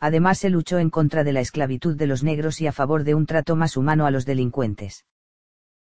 Además 0.00 0.38
se 0.38 0.48
luchó 0.48 0.78
en 0.78 0.90
contra 0.90 1.24
de 1.24 1.32
la 1.32 1.40
esclavitud 1.40 1.96
de 1.96 2.06
los 2.06 2.22
negros 2.22 2.60
y 2.60 2.66
a 2.66 2.72
favor 2.72 3.04
de 3.04 3.14
un 3.14 3.26
trato 3.26 3.56
más 3.56 3.76
humano 3.76 4.06
a 4.06 4.10
los 4.10 4.24
delincuentes. 4.24 5.04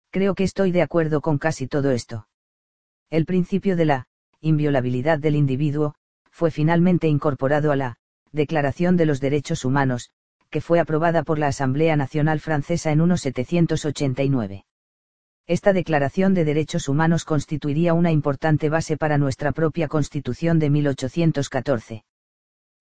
Creo 0.10 0.36
que 0.36 0.44
estoy 0.44 0.72
de 0.72 0.82
acuerdo 0.82 1.22
con 1.22 1.38
casi 1.38 1.68
todo 1.68 1.92
esto. 1.92 2.28
El 3.10 3.26
principio 3.26 3.76
de 3.76 3.86
la 3.86 4.08
inviolabilidad 4.42 5.20
del 5.20 5.36
individuo, 5.36 5.96
fue 6.30 6.52
finalmente 6.52 7.08
incorporado 7.08 7.72
a 7.72 7.76
la 7.76 7.98
Declaración 8.32 8.98
de 8.98 9.06
los 9.06 9.20
Derechos 9.20 9.66
Humanos, 9.66 10.12
que 10.50 10.62
fue 10.62 10.80
aprobada 10.80 11.24
por 11.24 11.40
la 11.40 11.48
Asamblea 11.48 11.96
Nacional 11.96 12.40
Francesa 12.40 12.92
en 12.92 13.00
1789. 13.00 14.66
Esta 15.48 15.72
Declaración 15.72 16.34
de 16.34 16.44
Derechos 16.44 16.90
Humanos 16.90 17.24
constituiría 17.24 17.94
una 17.94 18.12
importante 18.12 18.70
base 18.70 18.98
para 18.98 19.18
nuestra 19.18 19.54
propia 19.54 19.88
Constitución 19.88 20.60
de 20.60 20.70
1814. 20.70 22.04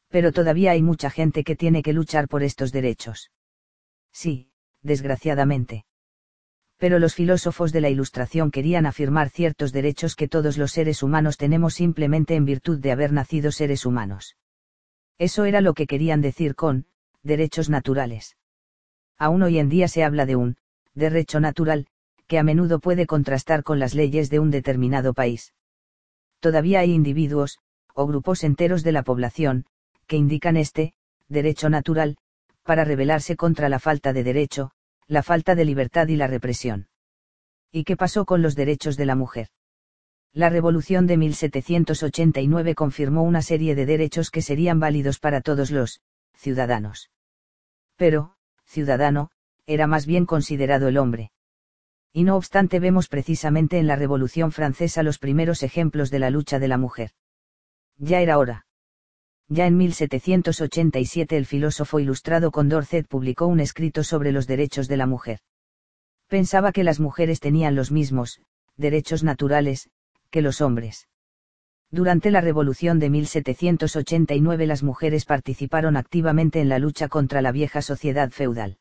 Pero 0.08 0.32
todavía 0.32 0.72
hay 0.72 0.82
mucha 0.82 1.10
gente 1.10 1.44
que 1.44 1.54
tiene 1.54 1.82
que 1.82 1.92
luchar 1.92 2.26
por 2.26 2.42
estos 2.42 2.72
derechos. 2.72 3.30
Sí, 4.12 4.50
desgraciadamente. 4.82 5.84
Pero 6.78 6.98
los 6.98 7.14
filósofos 7.14 7.72
de 7.72 7.80
la 7.80 7.88
Ilustración 7.88 8.50
querían 8.50 8.84
afirmar 8.84 9.30
ciertos 9.30 9.72
derechos 9.72 10.14
que 10.14 10.28
todos 10.28 10.58
los 10.58 10.72
seres 10.72 11.02
humanos 11.02 11.36
tenemos 11.36 11.74
simplemente 11.74 12.34
en 12.34 12.44
virtud 12.44 12.80
de 12.80 12.92
haber 12.92 13.12
nacido 13.12 13.52
seres 13.52 13.86
humanos. 13.86 14.36
Eso 15.18 15.44
era 15.44 15.60
lo 15.60 15.72
que 15.72 15.86
querían 15.86 16.20
decir 16.20 16.54
con, 16.54 16.86
derechos 17.26 17.68
naturales. 17.68 18.36
Aún 19.18 19.42
hoy 19.42 19.58
en 19.58 19.68
día 19.68 19.88
se 19.88 20.04
habla 20.04 20.26
de 20.26 20.36
un, 20.36 20.56
derecho 20.94 21.40
natural, 21.40 21.86
que 22.26 22.38
a 22.38 22.42
menudo 22.42 22.80
puede 22.80 23.06
contrastar 23.06 23.62
con 23.62 23.78
las 23.78 23.94
leyes 23.94 24.30
de 24.30 24.40
un 24.40 24.50
determinado 24.50 25.14
país. 25.14 25.52
Todavía 26.40 26.80
hay 26.80 26.92
individuos, 26.92 27.58
o 27.94 28.06
grupos 28.06 28.44
enteros 28.44 28.82
de 28.82 28.92
la 28.92 29.02
población, 29.02 29.66
que 30.06 30.16
indican 30.16 30.56
este, 30.56 30.94
derecho 31.28 31.68
natural, 31.68 32.16
para 32.62 32.84
rebelarse 32.84 33.36
contra 33.36 33.68
la 33.68 33.78
falta 33.78 34.12
de 34.12 34.24
derecho, 34.24 34.70
la 35.06 35.22
falta 35.22 35.54
de 35.54 35.64
libertad 35.64 36.08
y 36.08 36.16
la 36.16 36.26
represión. 36.26 36.88
¿Y 37.70 37.84
qué 37.84 37.96
pasó 37.96 38.24
con 38.24 38.42
los 38.42 38.54
derechos 38.54 38.96
de 38.96 39.06
la 39.06 39.14
mujer? 39.14 39.48
La 40.32 40.50
Revolución 40.50 41.06
de 41.06 41.16
1789 41.16 42.74
confirmó 42.74 43.22
una 43.22 43.40
serie 43.40 43.74
de 43.74 43.86
derechos 43.86 44.30
que 44.30 44.42
serían 44.42 44.78
válidos 44.78 45.18
para 45.18 45.40
todos 45.40 45.70
los 45.70 46.02
ciudadanos. 46.34 47.10
Pero, 47.96 48.34
ciudadano, 48.64 49.30
era 49.66 49.86
más 49.86 50.06
bien 50.06 50.26
considerado 50.26 50.88
el 50.88 50.98
hombre. 50.98 51.32
Y 52.12 52.24
no 52.24 52.36
obstante 52.36 52.80
vemos 52.80 53.08
precisamente 53.08 53.78
en 53.78 53.86
la 53.86 53.96
Revolución 53.96 54.52
Francesa 54.52 55.02
los 55.02 55.18
primeros 55.18 55.62
ejemplos 55.62 56.10
de 56.10 56.18
la 56.18 56.30
lucha 56.30 56.58
de 56.58 56.68
la 56.68 56.78
mujer. 56.78 57.10
Ya 57.98 58.20
era 58.20 58.38
hora. 58.38 58.66
Ya 59.48 59.66
en 59.66 59.76
1787 59.76 61.36
el 61.36 61.46
filósofo 61.46 62.00
ilustrado 62.00 62.50
Condorcet 62.50 63.06
publicó 63.06 63.46
un 63.46 63.60
escrito 63.60 64.02
sobre 64.02 64.32
los 64.32 64.46
derechos 64.46 64.88
de 64.88 64.96
la 64.96 65.06
mujer. 65.06 65.40
Pensaba 66.26 66.72
que 66.72 66.84
las 66.84 67.00
mujeres 67.00 67.38
tenían 67.38 67.76
los 67.76 67.92
mismos, 67.92 68.40
derechos 68.76 69.22
naturales, 69.22 69.88
que 70.30 70.42
los 70.42 70.60
hombres. 70.60 71.08
Durante 71.90 72.30
la 72.30 72.40
Revolución 72.40 72.98
de 72.98 73.10
1789 73.10 74.66
las 74.66 74.82
mujeres 74.82 75.24
participaron 75.24 75.96
activamente 75.96 76.60
en 76.60 76.68
la 76.68 76.78
lucha 76.78 77.08
contra 77.08 77.42
la 77.42 77.52
vieja 77.52 77.82
sociedad 77.82 78.30
feudal. 78.30 78.78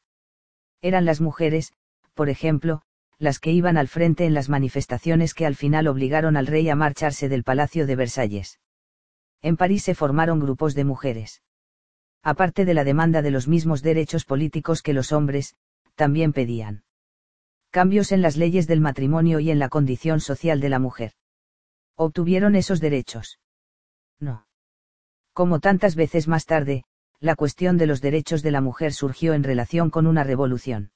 Eran 0.81 1.05
las 1.05 1.21
mujeres, 1.21 1.73
por 2.13 2.29
ejemplo, 2.29 2.81
las 3.17 3.39
que 3.39 3.51
iban 3.51 3.77
al 3.77 3.87
frente 3.87 4.25
en 4.25 4.33
las 4.33 4.49
manifestaciones 4.49 5.33
que 5.33 5.45
al 5.45 5.55
final 5.55 5.87
obligaron 5.87 6.37
al 6.37 6.47
rey 6.47 6.69
a 6.69 6.75
marcharse 6.75 7.29
del 7.29 7.43
Palacio 7.43 7.87
de 7.87 7.95
Versalles 7.95 8.59
en 9.45 9.57
París 9.57 9.83
se 9.83 9.93
formaron 9.93 10.39
grupos 10.39 10.73
de 10.73 10.85
mujeres. 10.85 11.43
Aparte 12.23 12.65
de 12.65 12.73
la 12.73 12.83
demanda 12.83 13.21
de 13.21 13.29
los 13.29 13.47
mismos 13.47 13.83
derechos 13.83 14.25
políticos 14.25 14.81
que 14.81 14.91
los 14.91 15.11
hombres, 15.11 15.55
también 15.93 16.33
pedían 16.33 16.83
cambios 17.69 18.11
en 18.11 18.23
las 18.23 18.37
leyes 18.37 18.65
del 18.65 18.81
matrimonio 18.81 19.39
y 19.39 19.51
en 19.51 19.59
la 19.59 19.69
condición 19.69 20.19
social 20.19 20.59
de 20.61 20.69
la 20.69 20.79
mujer. 20.79 21.11
¿Obtuvieron 21.95 22.55
esos 22.55 22.81
derechos? 22.81 23.39
No. 24.19 24.47
Como 25.33 25.59
tantas 25.59 25.95
veces 25.95 26.27
más 26.27 26.45
tarde, 26.45 26.83
la 27.19 27.35
cuestión 27.35 27.77
de 27.77 27.87
los 27.87 28.01
derechos 28.01 28.41
de 28.43 28.51
la 28.51 28.61
mujer 28.61 28.93
surgió 28.93 29.33
en 29.33 29.43
relación 29.43 29.89
con 29.89 30.07
una 30.07 30.23
revolución. 30.23 30.91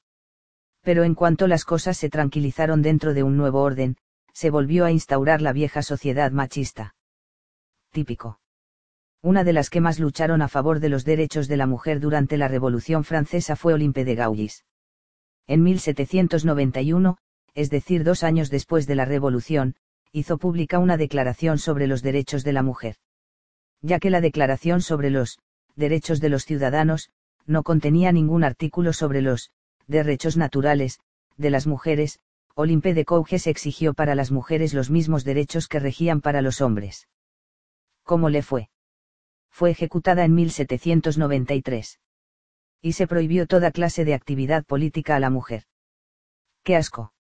Pero 0.82 1.04
en 1.04 1.16
cuanto 1.16 1.48
las 1.48 1.66
cosas 1.66 1.98
se 1.98 2.10
tranquilizaron 2.10 2.82
dentro 2.82 3.14
de 3.14 3.24
un 3.24 3.38
nuevo 3.38 3.62
orden, 3.62 3.98
se 4.34 4.50
volvió 4.50 4.86
a 4.86 4.92
instaurar 4.92 5.42
la 5.42 5.54
vieja 5.54 5.82
sociedad 5.82 6.32
machista 6.32 6.96
típico. 7.92 8.40
Una 9.22 9.44
de 9.44 9.54
las 9.54 9.70
que 9.70 9.82
más 9.82 10.00
lucharon 10.00 10.42
a 10.42 10.48
favor 10.48 10.80
de 10.80 10.90
los 10.90 11.04
derechos 11.04 11.48
de 11.48 11.58
la 11.58 11.68
mujer 11.68 12.00
durante 12.00 12.38
la 12.38 12.48
Revolución 12.48 13.04
Francesa 13.04 13.56
fue 13.56 13.74
Olympe 13.74 14.06
de 14.06 14.16
Gaulle. 14.16 14.52
En 15.48 15.64
1791, 15.64 17.18
es 17.56 17.70
decir, 17.70 18.04
dos 18.04 18.24
años 18.24 18.50
después 18.50 18.88
de 18.88 18.96
la 18.96 19.06
Revolución, 19.06 19.76
hizo 20.12 20.38
pública 20.38 20.80
una 20.80 20.98
declaración 20.98 21.58
sobre 21.58 21.88
los 21.88 22.02
derechos 22.02 22.44
de 22.44 22.54
la 22.54 22.64
mujer. 22.64 22.96
Ya 23.82 24.00
que 24.00 24.10
la 24.10 24.22
declaración 24.22 24.82
sobre 24.82 25.10
los 25.10 25.40
derechos 25.76 26.20
de 26.20 26.30
los 26.30 26.46
ciudadanos, 26.46 27.10
no 27.46 27.64
contenía 27.64 28.12
ningún 28.12 28.44
artículo 28.44 28.94
sobre 28.94 29.22
los 29.22 29.52
derechos 29.88 30.38
naturales 30.38 31.00
de 31.38 31.50
las 31.50 31.68
mujeres, 31.68 32.20
Olympe 32.56 32.94
de 32.94 33.04
Gouges 33.04 33.48
exigió 33.48 33.94
para 33.94 34.16
las 34.16 34.32
mujeres 34.32 34.74
los 34.74 34.90
mismos 34.90 35.24
derechos 35.24 35.68
que 35.68 35.80
regían 35.80 36.22
para 36.22 36.42
los 36.42 36.60
hombres. 36.62 37.08
¿Cómo 38.04 38.30
le 38.30 38.42
fue? 38.42 38.70
Fue 39.50 39.72
ejecutada 39.72 40.26
en 40.26 40.36
1793. 40.36 42.00
Y 42.82 42.94
se 42.94 43.08
prohibió 43.08 43.48
toda 43.48 43.72
clase 43.72 44.06
de 44.06 44.14
actividad 44.14 44.66
política 44.66 45.16
a 45.16 45.20
la 45.20 45.30
mujer. 45.30 45.64
¡Qué 46.64 46.76
asco! 46.76 47.14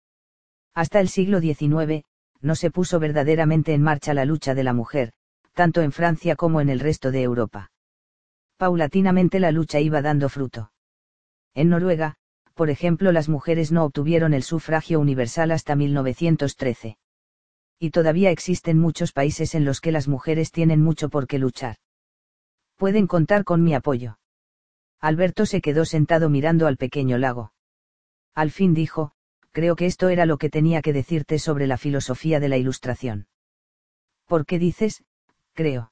Hasta 0.73 0.99
el 0.99 1.09
siglo 1.09 1.39
XIX, 1.39 2.03
no 2.41 2.55
se 2.55 2.71
puso 2.71 2.99
verdaderamente 2.99 3.73
en 3.73 3.81
marcha 3.81 4.13
la 4.13 4.25
lucha 4.25 4.55
de 4.55 4.63
la 4.63 4.73
mujer, 4.73 5.11
tanto 5.53 5.81
en 5.81 5.91
Francia 5.91 6.35
como 6.35 6.61
en 6.61 6.69
el 6.69 6.79
resto 6.79 7.11
de 7.11 7.21
Europa. 7.21 7.71
Paulatinamente 8.57 9.39
la 9.39 9.51
lucha 9.51 9.79
iba 9.79 10.01
dando 10.01 10.29
fruto. 10.29 10.71
En 11.53 11.69
Noruega, 11.69 12.15
por 12.53 12.69
ejemplo, 12.69 13.11
las 13.11 13.29
mujeres 13.29 13.71
no 13.71 13.85
obtuvieron 13.85 14.33
el 14.33 14.43
sufragio 14.43 14.99
universal 14.99 15.51
hasta 15.51 15.75
1913 15.75 16.97
y 17.79 17.91
todavía 17.91 18.29
existen 18.29 18.77
muchos 18.77 19.13
países 19.13 19.55
en 19.55 19.63
los 19.63 19.79
que 19.79 19.93
las 19.93 20.07
mujeres 20.07 20.51
tienen 20.51 20.81
mucho 20.81 21.09
por 21.09 21.27
qué 21.27 21.39
luchar. 21.39 21.77
Pueden 22.75 23.07
contar 23.07 23.45
con 23.45 23.63
mi 23.63 23.73
apoyo. 23.73 24.19
Alberto 24.99 25.45
se 25.45 25.61
quedó 25.61 25.85
sentado 25.85 26.29
mirando 26.29 26.67
al 26.67 26.75
pequeño 26.75 27.17
lago. 27.17 27.53
Al 28.35 28.51
fin 28.51 28.73
dijo, 28.73 29.13
creo 29.51 29.75
que 29.75 29.85
esto 29.85 30.09
era 30.09 30.25
lo 30.25 30.37
que 30.37 30.49
tenía 30.49 30.81
que 30.81 30.93
decirte 30.93 31.39
sobre 31.39 31.67
la 31.67 31.77
filosofía 31.77 32.39
de 32.39 32.49
la 32.49 32.57
ilustración. 32.57 33.27
¿Por 34.25 34.45
qué 34.45 34.59
dices, 34.59 35.03
creo? 35.53 35.91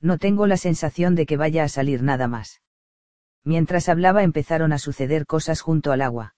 No 0.00 0.18
tengo 0.18 0.46
la 0.46 0.56
sensación 0.56 1.14
de 1.14 1.26
que 1.26 1.36
vaya 1.36 1.64
a 1.64 1.68
salir 1.68 2.02
nada 2.02 2.28
más. 2.28 2.60
Mientras 3.44 3.88
hablaba 3.88 4.22
empezaron 4.22 4.72
a 4.72 4.78
suceder 4.78 5.26
cosas 5.26 5.60
junto 5.60 5.92
al 5.92 6.02
agua. 6.02 6.34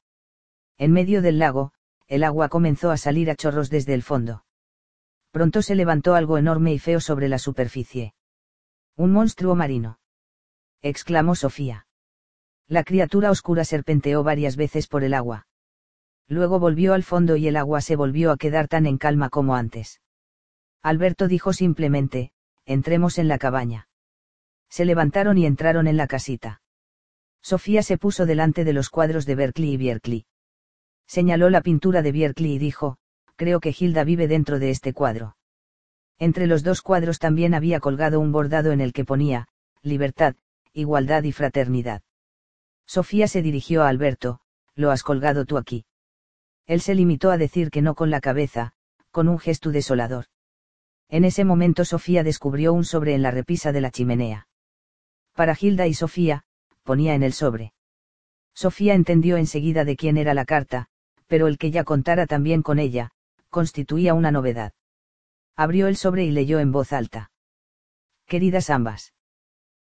En 0.77 0.93
medio 0.93 1.23
del 1.23 1.39
lago, 1.39 1.73
el 2.07 2.23
agua 2.23 2.49
comenzó 2.49 2.91
a 2.91 2.97
salir 2.97 3.31
a 3.31 3.37
chorros 3.37 3.71
desde 3.71 3.95
el 3.95 4.03
fondo 4.03 4.45
pronto 5.31 5.63
se 5.63 5.75
levantó 5.75 6.15
algo 6.15 6.39
enorme 6.39 6.73
y 6.73 6.79
feo 6.79 7.01
sobre 7.01 7.29
la 7.29 7.39
superficie. 7.39 8.15
Un 8.97 9.13
monstruo 9.13 9.55
marino. 9.55 10.01
exclamó 10.83 11.35
Sofía. 11.35 11.87
La 12.67 12.85
criatura 12.85 13.31
oscura 13.31 13.65
serpenteó 13.65 14.23
varias 14.23 14.57
veces 14.57 14.87
por 14.89 15.05
el 15.05 15.15
agua. 15.15 15.47
Luego 16.29 16.59
volvió 16.59 16.93
al 16.93 17.03
fondo 17.03 17.37
y 17.37 17.49
el 17.49 17.57
agua 17.57 17.81
se 17.81 17.97
volvió 17.97 18.31
a 18.31 18.37
quedar 18.37 18.69
tan 18.69 18.87
en 18.87 18.99
calma 18.99 19.31
como 19.31 19.57
antes. 19.57 20.01
Alberto 20.83 21.27
dijo 21.27 21.53
simplemente, 21.53 22.33
entremos 22.67 23.19
en 23.19 23.29
la 23.29 23.39
cabaña. 23.39 23.89
Se 24.69 24.85
levantaron 24.85 25.39
y 25.39 25.47
entraron 25.47 25.87
en 25.87 25.97
la 25.97 26.07
casita. 26.07 26.61
Sofía 27.41 27.83
se 27.83 27.97
puso 27.97 28.27
delante 28.27 28.65
de 28.65 28.75
los 28.75 28.91
cuadros 28.91 29.25
de 29.25 29.35
Berkeley 29.35 29.73
y 29.73 29.77
Bierkley. 29.79 30.27
Señaló 31.07 31.49
la 31.49 31.63
pintura 31.63 32.03
de 32.03 32.13
Bierkley 32.13 32.53
y 32.53 32.59
dijo, 32.59 32.99
creo 33.37 33.61
que 33.61 33.75
Hilda 33.77 34.05
vive 34.05 34.29
dentro 34.29 34.59
de 34.59 34.71
este 34.71 34.93
cuadro. 34.93 35.37
Entre 36.19 36.47
los 36.47 36.63
dos 36.63 36.83
cuadros 36.83 37.19
también 37.19 37.55
había 37.55 37.81
colgado 37.81 38.21
un 38.21 38.33
bordado 38.33 38.73
en 38.73 38.83
el 38.83 38.93
que 38.93 39.07
ponía, 39.07 39.49
libertad, 39.83 40.35
igualdad 40.75 41.23
y 41.23 41.33
fraternidad. 41.33 42.03
Sofía 42.85 43.29
se 43.29 43.41
dirigió 43.41 43.83
a 43.83 43.89
Alberto, 43.89 44.41
lo 44.75 44.91
has 44.91 45.03
colgado 45.03 45.47
tú 45.47 45.57
aquí. 45.57 45.87
Él 46.69 46.83
se 46.83 46.95
limitó 46.95 47.31
a 47.31 47.39
decir 47.39 47.71
que 47.71 47.83
no 47.83 47.95
con 47.95 48.11
la 48.11 48.21
cabeza, 48.21 48.75
con 49.11 49.29
un 49.29 49.39
gesto 49.39 49.71
desolador. 49.71 50.27
En 51.09 51.25
ese 51.25 51.45
momento 51.45 51.87
Sofía 51.87 52.23
descubrió 52.23 52.75
un 52.75 52.85
sobre 52.85 53.15
en 53.15 53.23
la 53.23 53.31
repisa 53.31 53.73
de 53.73 53.81
la 53.81 53.91
chimenea. 53.91 54.47
Para 55.33 55.57
Hilda 55.59 55.87
y 55.87 55.95
Sofía, 55.95 56.45
ponía 56.83 57.15
en 57.15 57.23
el 57.23 57.33
sobre. 57.33 57.73
Sofía 58.55 58.95
entendió 58.95 59.39
enseguida 59.39 59.87
de 59.87 59.97
quién 59.97 60.19
era 60.19 60.35
la 60.35 60.45
carta, 60.45 60.89
pero 61.27 61.47
el 61.47 61.57
que 61.57 61.71
ya 61.71 61.85
contara 61.85 62.27
también 62.27 62.63
con 62.63 62.79
ella, 62.79 63.13
constituía 63.49 64.13
una 64.13 64.31
novedad. 64.31 64.75
Abrió 65.57 65.89
el 65.89 65.97
sobre 65.97 66.25
y 66.25 66.31
leyó 66.33 66.59
en 66.59 66.71
voz 66.71 66.93
alta. 66.93 67.31
Queridas 68.27 68.69
ambas. 68.69 69.15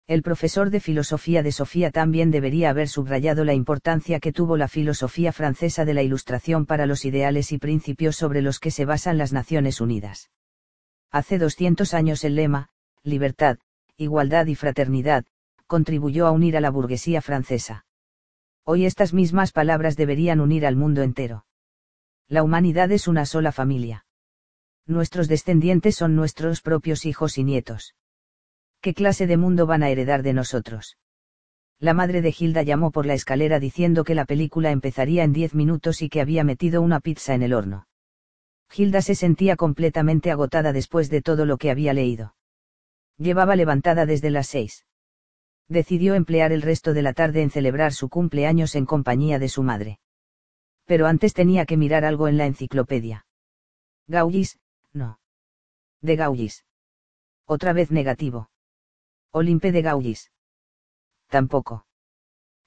El 0.09 0.23
profesor 0.23 0.71
de 0.71 0.79
filosofía 0.79 1.43
de 1.43 1.51
Sofía 1.51 1.91
también 1.91 2.31
debería 2.31 2.71
haber 2.71 2.87
subrayado 2.87 3.43
la 3.45 3.53
importancia 3.53 4.19
que 4.19 4.33
tuvo 4.33 4.57
la 4.57 4.67
filosofía 4.67 5.31
francesa 5.31 5.85
de 5.85 5.93
la 5.93 6.01
Ilustración 6.01 6.65
para 6.65 6.87
los 6.87 7.05
ideales 7.05 7.51
y 7.51 7.59
principios 7.59 8.15
sobre 8.15 8.41
los 8.41 8.59
que 8.59 8.71
se 8.71 8.85
basan 8.85 9.19
las 9.19 9.33
Naciones 9.33 9.79
Unidas. 9.81 10.31
Hace 11.11 11.37
200 11.37 11.93
años 11.93 12.23
el 12.23 12.33
lema, 12.33 12.71
libertad, 13.03 13.59
igualdad 13.97 14.47
y 14.47 14.55
fraternidad, 14.55 15.25
contribuyó 15.67 16.25
a 16.25 16.31
unir 16.31 16.57
a 16.57 16.61
la 16.61 16.71
burguesía 16.71 17.21
francesa. 17.21 17.85
Hoy 18.63 18.87
estas 18.87 19.13
mismas 19.13 19.51
palabras 19.51 19.95
deberían 19.95 20.39
unir 20.39 20.65
al 20.65 20.75
mundo 20.75 21.03
entero. 21.03 21.45
La 22.27 22.41
humanidad 22.41 22.91
es 22.91 23.07
una 23.07 23.27
sola 23.27 23.51
familia. 23.51 24.07
Nuestros 24.87 25.27
descendientes 25.27 25.95
son 25.95 26.15
nuestros 26.15 26.61
propios 26.61 27.05
hijos 27.05 27.37
y 27.37 27.43
nietos. 27.43 27.93
¿Qué 28.81 28.93
clase 28.93 29.27
de 29.27 29.37
mundo 29.37 29.65
van 29.65 29.83
a 29.83 29.89
heredar 29.89 30.23
de 30.23 30.33
nosotros? 30.33 30.97
La 31.79 31.93
madre 31.93 32.21
de 32.21 32.33
Hilda 32.37 32.63
llamó 32.63 32.91
por 32.91 33.05
la 33.05 33.13
escalera 33.13 33.59
diciendo 33.59 34.03
que 34.03 34.15
la 34.15 34.25
película 34.25 34.71
empezaría 34.71 35.23
en 35.23 35.33
diez 35.33 35.53
minutos 35.53 36.01
y 36.01 36.09
que 36.09 36.21
había 36.21 36.43
metido 36.43 36.81
una 36.81 36.99
pizza 36.99 37.33
en 37.33 37.43
el 37.43 37.53
horno. 37.53 37.87
Hilda 38.73 39.01
se 39.01 39.15
sentía 39.15 39.55
completamente 39.55 40.31
agotada 40.31 40.73
después 40.73 41.09
de 41.09 41.21
todo 41.21 41.45
lo 41.45 41.57
que 41.57 41.71
había 41.71 41.93
leído. 41.93 42.35
Llevaba 43.17 43.55
levantada 43.55 44.05
desde 44.05 44.29
las 44.29 44.47
seis 44.47 44.85
decidió 45.69 46.15
emplear 46.15 46.51
el 46.51 46.63
resto 46.63 46.93
de 46.93 47.03
la 47.03 47.13
tarde 47.13 47.43
en 47.43 47.51
celebrar 47.51 47.93
su 47.93 48.09
cumpleaños 48.09 48.75
en 48.75 48.85
compañía 48.85 49.39
de 49.39 49.49
su 49.49 49.63
madre. 49.63 49.99
Pero 50.85 51.05
antes 51.05 51.33
tenía 51.33 51.65
que 51.65 51.77
mirar 51.77 52.03
algo 52.03 52.27
en 52.27 52.37
la 52.37 52.47
enciclopedia. 52.47 53.25
Gaullis, 54.07 54.59
no. 54.91 55.19
De 56.01 56.15
Gaullis. 56.15 56.65
Otra 57.45 57.73
vez 57.73 57.91
negativo. 57.91 58.49
Olimpe 59.31 59.71
de 59.71 59.83
Gaullis. 59.83 60.31
Tampoco. 61.27 61.85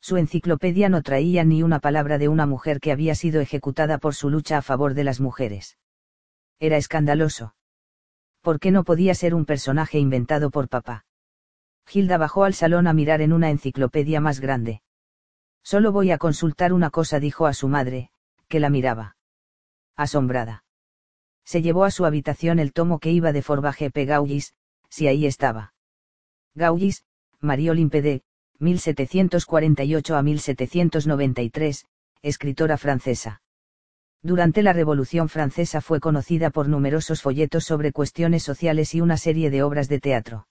Su 0.01 0.17
enciclopedia 0.17 0.89
no 0.89 1.03
traía 1.03 1.43
ni 1.43 1.65
una 1.65 1.81
palabra 1.81 2.19
de 2.19 2.29
una 2.29 2.47
mujer 2.47 2.79
que 2.79 2.93
había 2.93 3.17
sido 3.17 3.41
ejecutada 3.41 3.99
por 3.99 4.15
su 4.15 4.31
lucha 4.31 4.59
a 4.59 4.63
favor 4.63 4.95
de 4.95 5.03
las 5.03 5.21
mujeres. 5.21 5.77
Era 6.61 6.77
escandaloso. 6.77 7.57
¿Por 8.43 8.61
qué 8.61 8.71
no 8.71 8.85
podía 8.85 9.15
ser 9.15 9.35
un 9.35 9.45
personaje 9.45 9.99
inventado 9.99 10.51
por 10.51 10.69
papá? 10.69 11.05
Hilda 11.93 12.17
bajó 12.17 12.45
al 12.45 12.55
salón 12.55 12.87
a 12.87 12.93
mirar 12.93 13.23
en 13.23 13.33
una 13.33 13.51
enciclopedia 13.51 14.21
más 14.21 14.39
grande. 14.39 14.83
Solo 15.65 15.91
voy 15.91 16.13
a 16.13 16.19
consultar 16.19 16.73
una 16.73 16.91
cosa, 16.91 17.19
dijo 17.19 17.47
a 17.47 17.55
su 17.55 17.67
madre, 17.67 18.11
que 18.49 18.61
la 18.61 18.71
miraba. 18.71 19.17
Asombrada. 19.97 20.65
Se 21.45 21.61
llevó 21.61 21.85
a 21.85 21.91
su 21.91 22.05
habitación 22.05 22.61
el 22.61 22.73
tomo 22.73 23.01
que 23.01 23.11
iba 23.11 23.33
de 23.33 23.43
Forbage 23.43 23.91
P. 23.91 24.05
Gaullis, 24.05 24.55
si 24.89 25.09
ahí 25.09 25.27
estaba. 25.27 25.75
Gaullis, 26.55 27.05
Mario 27.41 27.75
Limpede, 27.75 28.23
1748 28.59 30.17
a 30.17 30.23
1793, 30.23 31.87
escritora 32.23 32.77
francesa. 32.77 33.43
Durante 34.23 34.63
la 34.63 34.73
Revolución 34.73 35.29
Francesa 35.29 35.81
fue 35.81 35.99
conocida 35.99 36.51
por 36.51 36.69
numerosos 36.69 37.23
folletos 37.23 37.65
sobre 37.65 37.93
cuestiones 37.93 38.43
sociales 38.43 38.95
y 38.95 39.01
una 39.01 39.17
serie 39.17 39.51
de 39.51 39.63
obras 39.63 39.89
de 39.89 39.99
teatro 39.99 40.47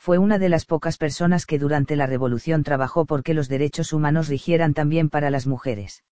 fue 0.00 0.16
una 0.16 0.38
de 0.38 0.48
las 0.48 0.64
pocas 0.64 0.96
personas 0.96 1.44
que 1.44 1.58
durante 1.58 1.94
la 1.94 2.06
Revolución 2.06 2.62
trabajó 2.62 3.04
porque 3.04 3.34
los 3.34 3.50
derechos 3.50 3.92
humanos 3.92 4.28
rigieran 4.28 4.72
también 4.72 5.10
para 5.10 5.28
las 5.28 5.46
mujeres. 5.46 6.04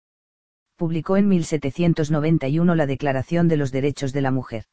Publicó 0.74 1.16
en 1.16 1.28
1791 1.28 2.74
la 2.74 2.86
Declaración 2.86 3.46
de 3.46 3.56
los 3.56 3.70
Derechos 3.70 4.12
de 4.12 4.22
la 4.22 4.32
Mujer. 4.32 4.64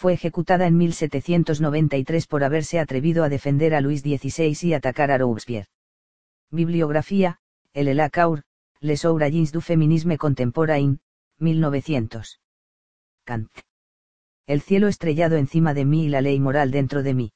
Fue 0.00 0.14
ejecutada 0.14 0.66
en 0.66 0.78
1793 0.78 2.26
por 2.26 2.42
haberse 2.42 2.80
atrevido 2.80 3.22
a 3.22 3.28
defender 3.28 3.74
a 3.74 3.82
Luis 3.82 4.00
XVI 4.00 4.56
y 4.62 4.72
atacar 4.72 5.10
a 5.10 5.18
Robespierre. 5.18 5.68
Bibliografía, 6.50 7.36
El 7.74 8.00
Caur, 8.10 8.44
Les 8.80 9.04
Origines 9.04 9.52
du 9.52 9.60
Feminisme 9.60 10.16
Contemporain, 10.16 11.00
1900. 11.38 12.40
Kant. 13.24 13.50
El 14.46 14.62
cielo 14.62 14.88
estrellado 14.88 15.36
encima 15.36 15.74
de 15.74 15.84
mí 15.84 16.06
y 16.06 16.08
la 16.08 16.22
ley 16.22 16.40
moral 16.40 16.70
dentro 16.70 17.02
de 17.02 17.12
mí. 17.12 17.32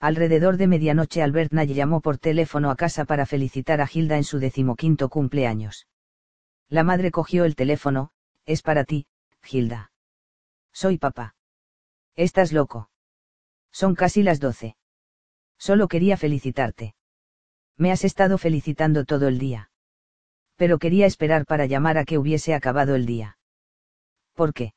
Alrededor 0.00 0.56
de 0.56 0.66
medianoche 0.66 1.22
Albert 1.22 1.52
Nay 1.52 1.72
llamó 1.72 2.00
por 2.00 2.18
teléfono 2.18 2.72
a 2.72 2.74
casa 2.74 3.04
para 3.04 3.26
felicitar 3.26 3.80
a 3.80 3.88
Hilda 3.88 4.16
en 4.16 4.24
su 4.24 4.40
decimoquinto 4.40 5.08
cumpleaños. 5.08 5.86
La 6.68 6.82
madre 6.82 7.12
cogió 7.12 7.44
el 7.44 7.54
teléfono, 7.54 8.10
es 8.44 8.62
para 8.62 8.82
ti, 8.82 9.06
Hilda. 9.48 9.92
Soy 10.72 10.98
papá. 10.98 11.35
Estás 12.16 12.52
loco. 12.52 12.90
Son 13.70 13.94
casi 13.94 14.22
las 14.22 14.40
doce. 14.40 14.76
Solo 15.58 15.86
quería 15.86 16.16
felicitarte. 16.16 16.94
Me 17.76 17.92
has 17.92 18.04
estado 18.04 18.38
felicitando 18.38 19.04
todo 19.04 19.28
el 19.28 19.38
día. 19.38 19.70
Pero 20.56 20.78
quería 20.78 21.04
esperar 21.04 21.44
para 21.44 21.66
llamar 21.66 21.98
a 21.98 22.06
que 22.06 22.16
hubiese 22.16 22.54
acabado 22.54 22.94
el 22.94 23.04
día. 23.04 23.38
¿Por 24.32 24.54
qué? 24.54 24.72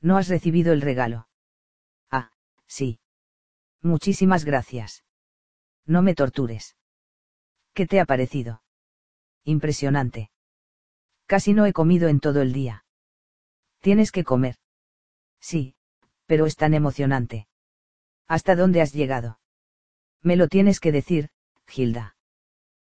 ¿No 0.00 0.16
has 0.16 0.28
recibido 0.28 0.72
el 0.72 0.80
regalo? 0.80 1.28
Ah, 2.10 2.30
sí. 2.68 3.00
Muchísimas 3.80 4.44
gracias. 4.44 5.04
No 5.84 6.02
me 6.02 6.14
tortures. 6.14 6.76
¿Qué 7.74 7.86
te 7.86 7.98
ha 7.98 8.04
parecido? 8.04 8.62
Impresionante. 9.42 10.30
Casi 11.26 11.54
no 11.54 11.66
he 11.66 11.72
comido 11.72 12.08
en 12.08 12.20
todo 12.20 12.42
el 12.42 12.52
día. 12.52 12.84
Tienes 13.80 14.12
que 14.12 14.22
comer. 14.22 14.56
Sí, 15.40 15.74
pero 16.32 16.46
es 16.46 16.56
tan 16.56 16.72
emocionante. 16.72 17.46
¿Hasta 18.26 18.56
dónde 18.56 18.80
has 18.80 18.94
llegado? 18.94 19.38
Me 20.22 20.34
lo 20.34 20.48
tienes 20.48 20.80
que 20.80 20.90
decir, 20.90 21.28
Gilda. 21.66 22.16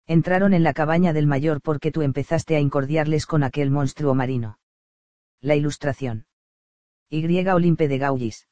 Entraron 0.06 0.54
en 0.54 0.62
la 0.62 0.72
cabaña 0.72 1.12
del 1.12 1.26
mayor 1.26 1.60
porque 1.60 1.90
tú 1.90 2.02
empezaste 2.02 2.54
a 2.54 2.60
incordiarles 2.60 3.26
con 3.26 3.42
aquel 3.42 3.72
monstruo 3.72 4.14
marino. 4.14 4.60
La 5.40 5.56
ilustración. 5.56 6.28
Y. 7.10 7.26
Olimpe 7.48 7.88
de 7.88 7.98
Gaullis. 7.98 8.46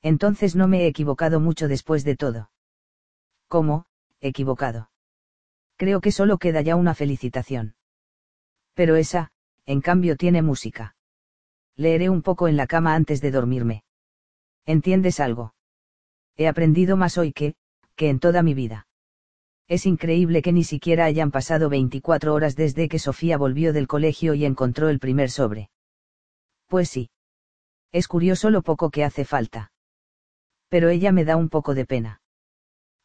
Entonces 0.00 0.54
no 0.54 0.68
me 0.68 0.82
he 0.82 0.86
equivocado 0.86 1.40
mucho 1.40 1.66
después 1.66 2.04
de 2.04 2.14
todo. 2.14 2.52
¿Cómo, 3.48 3.86
equivocado? 4.20 4.92
Creo 5.74 6.00
que 6.00 6.12
solo 6.12 6.38
queda 6.38 6.60
ya 6.60 6.76
una 6.76 6.94
felicitación. 6.94 7.74
Pero 8.74 8.94
esa, 8.94 9.32
en 9.66 9.80
cambio, 9.80 10.14
tiene 10.14 10.40
música. 10.40 10.94
Leeré 11.74 12.10
un 12.10 12.22
poco 12.22 12.46
en 12.46 12.56
la 12.56 12.68
cama 12.68 12.94
antes 12.94 13.20
de 13.20 13.32
dormirme. 13.32 13.83
¿Entiendes 14.66 15.20
algo? 15.20 15.54
He 16.36 16.48
aprendido 16.48 16.96
más 16.96 17.18
hoy 17.18 17.32
que, 17.32 17.54
que 17.96 18.08
en 18.08 18.18
toda 18.18 18.42
mi 18.42 18.54
vida. 18.54 18.86
Es 19.68 19.86
increíble 19.86 20.42
que 20.42 20.52
ni 20.52 20.64
siquiera 20.64 21.04
hayan 21.04 21.30
pasado 21.30 21.68
24 21.68 22.34
horas 22.34 22.56
desde 22.56 22.88
que 22.88 22.98
Sofía 22.98 23.38
volvió 23.38 23.72
del 23.72 23.86
colegio 23.86 24.34
y 24.34 24.44
encontró 24.44 24.88
el 24.88 24.98
primer 24.98 25.30
sobre. 25.30 25.70
Pues 26.66 26.90
sí. 26.90 27.10
Es 27.92 28.08
curioso 28.08 28.50
lo 28.50 28.62
poco 28.62 28.90
que 28.90 29.04
hace 29.04 29.24
falta. 29.24 29.72
Pero 30.68 30.88
ella 30.88 31.12
me 31.12 31.24
da 31.24 31.36
un 31.36 31.48
poco 31.48 31.74
de 31.74 31.86
pena. 31.86 32.20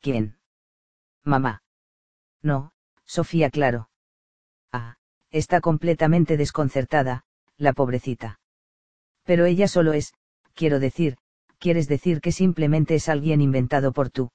¿Quién? 0.01 0.37
Mamá. 1.23 1.63
No, 2.41 2.71
Sofía, 3.05 3.49
claro. 3.49 3.89
Ah, 4.71 4.97
está 5.29 5.61
completamente 5.61 6.37
desconcertada, 6.37 7.23
la 7.57 7.73
pobrecita. 7.73 8.39
Pero 9.23 9.45
ella 9.45 9.67
solo 9.67 9.93
es, 9.93 10.13
quiero 10.55 10.79
decir, 10.79 11.17
quieres 11.59 11.87
decir 11.87 12.21
que 12.21 12.31
simplemente 12.31 12.95
es 12.95 13.09
alguien 13.09 13.41
inventado 13.41 13.91
por 13.91 14.09
tú. 14.09 14.31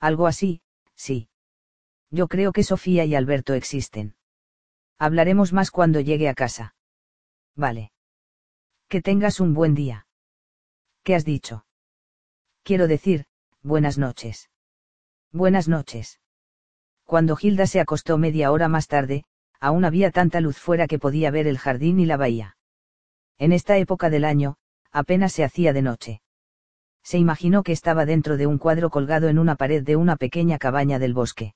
Algo 0.00 0.26
así, 0.26 0.62
sí. 0.94 1.28
Yo 2.10 2.28
creo 2.28 2.52
que 2.52 2.62
Sofía 2.62 3.04
y 3.04 3.14
Alberto 3.14 3.54
existen. 3.54 4.14
Hablaremos 4.98 5.52
más 5.52 5.70
cuando 5.70 6.00
llegue 6.00 6.28
a 6.28 6.34
casa. 6.34 6.74
Vale. 7.54 7.92
Que 8.88 9.02
tengas 9.02 9.40
un 9.40 9.52
buen 9.52 9.74
día. 9.74 10.06
¿Qué 11.02 11.14
has 11.14 11.24
dicho? 11.24 11.66
Quiero 12.62 12.88
decir, 12.88 13.26
buenas 13.62 13.98
noches. 13.98 14.50
Buenas 15.32 15.68
noches. 15.68 16.20
Cuando 17.04 17.36
Hilda 17.40 17.66
se 17.66 17.80
acostó 17.80 18.18
media 18.18 18.50
hora 18.50 18.68
más 18.68 18.88
tarde, 18.88 19.24
aún 19.60 19.84
había 19.84 20.10
tanta 20.10 20.40
luz 20.40 20.58
fuera 20.58 20.86
que 20.86 20.98
podía 20.98 21.30
ver 21.30 21.46
el 21.46 21.58
jardín 21.58 22.00
y 22.00 22.06
la 22.06 22.16
bahía. 22.16 22.56
En 23.38 23.52
esta 23.52 23.76
época 23.78 24.10
del 24.10 24.24
año, 24.24 24.56
apenas 24.90 25.32
se 25.32 25.44
hacía 25.44 25.72
de 25.72 25.82
noche. 25.82 26.22
Se 27.06 27.18
imaginó 27.18 27.62
que 27.62 27.70
estaba 27.70 28.04
dentro 28.04 28.36
de 28.36 28.48
un 28.48 28.58
cuadro 28.58 28.90
colgado 28.90 29.28
en 29.28 29.38
una 29.38 29.54
pared 29.54 29.84
de 29.84 29.94
una 29.94 30.16
pequeña 30.16 30.58
cabaña 30.58 30.98
del 30.98 31.14
bosque. 31.14 31.54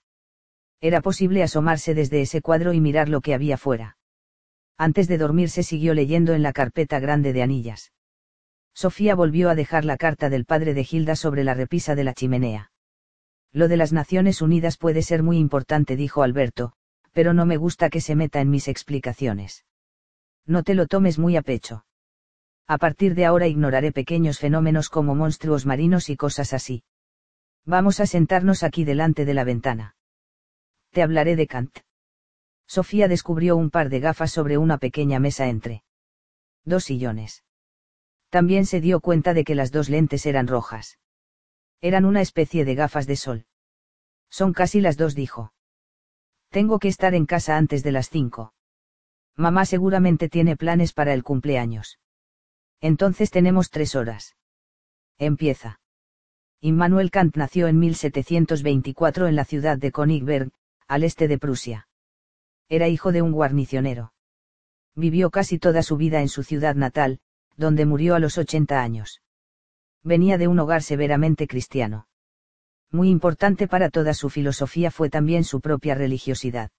Era 0.81 1.01
posible 1.01 1.43
asomarse 1.43 1.93
desde 1.93 2.21
ese 2.21 2.41
cuadro 2.41 2.73
y 2.73 2.81
mirar 2.81 3.09
lo 3.09 3.21
que 3.21 3.35
había 3.35 3.59
fuera. 3.59 3.97
Antes 4.79 5.09
de 5.09 5.19
dormirse 5.19 5.65
siguió 5.65 5.93
leyendo 5.93 6.35
en 6.35 6.45
la 6.45 6.53
carpeta 6.53 7.01
grande 7.01 7.33
de 7.33 7.43
anillas. 7.43 7.93
Sofía 8.75 9.17
volvió 9.17 9.51
a 9.51 9.57
dejar 9.57 9.85
la 9.85 9.97
carta 9.97 10.31
del 10.31 10.45
padre 10.45 10.73
de 10.73 10.87
Hilda 10.89 11.17
sobre 11.17 11.43
la 11.43 11.55
repisa 11.55 11.97
de 11.97 12.05
la 12.05 12.15
chimenea. 12.15 12.71
Lo 13.51 13.67
de 13.67 13.77
las 13.77 13.93
Naciones 13.93 14.43
Unidas 14.43 14.79
puede 14.79 15.03
ser 15.03 15.25
muy 15.25 15.37
importante, 15.37 15.97
dijo 15.97 16.23
Alberto, 16.23 16.75
pero 17.11 17.35
no 17.35 17.45
me 17.45 17.57
gusta 17.57 17.91
que 17.91 18.01
se 18.01 18.15
meta 18.15 18.41
en 18.41 18.51
mis 18.51 18.69
explicaciones. 18.69 19.65
No 20.47 20.63
te 20.63 20.77
lo 20.77 20.87
tomes 20.87 21.19
muy 21.19 21.37
a 21.37 21.43
pecho. 21.43 21.87
A 22.71 22.79
partir 22.79 23.17
de 23.17 23.27
ahora 23.27 23.49
ignoraré 23.49 23.91
pequeños 23.91 24.39
fenómenos 24.39 24.91
como 24.91 25.17
monstruos 25.17 25.67
marinos 25.67 26.09
y 26.09 26.17
cosas 26.17 26.53
así. 26.53 26.85
Vamos 27.67 27.99
a 27.99 28.07
sentarnos 28.07 28.63
aquí 28.63 28.85
delante 28.85 29.25
de 29.25 29.35
la 29.35 29.43
ventana. 29.43 29.97
Te 30.93 31.03
hablaré 31.03 31.35
de 31.35 31.49
Kant. 31.49 31.81
Sofía 32.69 33.09
descubrió 33.09 33.57
un 33.57 33.71
par 33.71 33.89
de 33.89 33.99
gafas 33.99 34.31
sobre 34.31 34.57
una 34.57 34.79
pequeña 34.79 35.19
mesa 35.19 35.49
entre 35.49 35.83
dos 36.65 36.85
sillones. 36.85 37.43
También 38.29 38.67
se 38.67 38.81
dio 38.81 39.01
cuenta 39.01 39.35
de 39.35 39.43
que 39.43 39.57
las 39.57 39.73
dos 39.73 39.89
lentes 39.89 40.25
eran 40.25 40.47
rojas. 40.47 41.01
Eran 41.81 42.05
una 42.05 42.21
especie 42.21 42.65
de 42.65 42.77
gafas 42.77 43.09
de 43.09 43.17
sol. 43.17 43.47
Son 44.29 44.53
casi 44.53 44.81
las 44.81 44.97
dos, 44.97 45.17
dijo. 45.17 45.53
Tengo 46.51 46.79
que 46.79 46.87
estar 46.87 47.17
en 47.17 47.27
casa 47.27 47.57
antes 47.57 47.83
de 47.83 47.91
las 47.91 48.11
cinco. 48.11 48.55
Mamá 49.35 49.65
seguramente 49.65 50.29
tiene 50.29 50.57
planes 50.57 50.93
para 50.93 51.15
el 51.15 51.25
cumpleaños. 51.25 51.99
Entonces 52.81 53.31
tenemos 53.31 53.71
tres 53.71 53.95
horas. 53.95 54.37
Empieza. 55.19 55.81
Immanuel 56.61 57.11
Kant 57.11 57.37
nació 57.37 57.69
en 57.69 57.79
1724 57.79 59.29
en 59.29 59.37
la 59.37 59.45
ciudad 59.45 59.79
de 59.79 59.93
Königsberg, 59.93 60.51
al 60.89 61.05
este 61.05 61.29
de 61.29 61.39
Prusia. 61.39 61.89
Era 62.69 62.89
hijo 62.89 63.13
de 63.13 63.23
un 63.23 63.33
guarnicionero. 63.33 64.13
Vivió 64.95 65.31
casi 65.31 65.59
toda 65.59 65.83
su 65.83 65.97
vida 65.97 66.21
en 66.21 66.29
su 66.29 66.43
ciudad 66.43 66.75
natal, 66.75 67.21
donde 67.57 67.87
murió 67.87 68.15
a 68.15 68.19
los 68.19 68.39
80 68.39 68.81
años. 68.81 69.23
Venía 70.03 70.39
de 70.39 70.49
un 70.49 70.59
hogar 70.59 70.83
severamente 70.83 71.47
cristiano. 71.47 72.09
Muy 72.91 73.09
importante 73.11 73.69
para 73.69 73.91
toda 73.91 74.15
su 74.15 74.31
filosofía 74.31 74.91
fue 74.91 75.11
también 75.11 75.45
su 75.45 75.61
propia 75.61 75.95
religiosidad. 75.95 76.71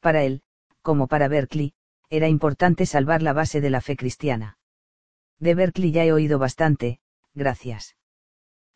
Para 0.00 0.24
él, 0.24 0.42
como 0.82 1.06
para 1.06 1.28
Berkeley, 1.28 1.74
era 2.10 2.28
importante 2.28 2.86
salvar 2.86 3.22
la 3.22 3.32
base 3.32 3.60
de 3.60 3.70
la 3.70 3.80
fe 3.80 3.96
cristiana. 3.96 4.58
De 5.38 5.54
Berkeley 5.54 5.92
ya 5.92 6.04
he 6.04 6.12
oído 6.12 6.38
bastante, 6.38 7.00
gracias. 7.34 7.96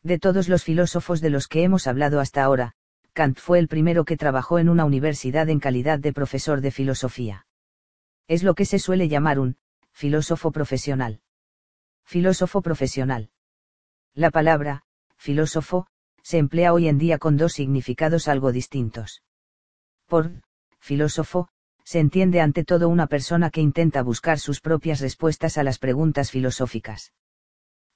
De 0.03 0.19
todos 0.19 0.49
los 0.49 0.65
filósofos 0.65 1.20
de 1.20 1.31
los 1.31 1.49
que 1.49 1.62
hemos 1.62 1.87
hablado 1.87 2.20
hasta 2.20 2.45
ahora, 2.45 2.74
Kant 3.12 3.39
fue 3.39 3.59
el 3.59 3.66
primero 3.66 4.05
que 4.05 4.16
trabajó 4.16 4.59
en 4.59 4.69
una 4.69 4.85
universidad 4.85 5.49
en 5.49 5.59
calidad 5.59 5.99
de 5.99 6.12
profesor 6.12 6.61
de 6.61 6.70
filosofía. 6.70 7.47
Es 8.28 8.43
lo 8.43 8.55
que 8.55 8.66
se 8.66 8.78
suele 8.78 9.09
llamar 9.09 9.39
un 9.39 9.57
filósofo 9.93 10.53
profesional. 10.53 11.20
Filósofo 12.05 12.61
profesional. 12.62 13.31
La 14.15 14.31
palabra, 14.31 14.85
filósofo, 15.17 15.86
se 16.23 16.39
emplea 16.39 16.73
hoy 16.73 16.89
en 16.89 16.99
día 16.99 17.18
con 17.18 17.36
dos 17.36 17.52
significados 17.55 18.28
algo 18.28 18.52
distintos. 18.52 19.23
Por, 20.07 20.43
filósofo, 20.78 21.49
se 21.86 22.00
entiende 22.00 22.40
ante 22.40 22.65
todo 22.65 22.89
una 22.89 23.06
persona 23.06 23.50
que 23.50 23.60
intenta 23.60 24.02
buscar 24.02 24.40
sus 24.40 24.60
propias 24.60 25.00
respuestas 25.00 25.56
a 25.56 25.62
las 25.62 25.78
preguntas 25.78 26.32
filosóficas. 26.32 27.12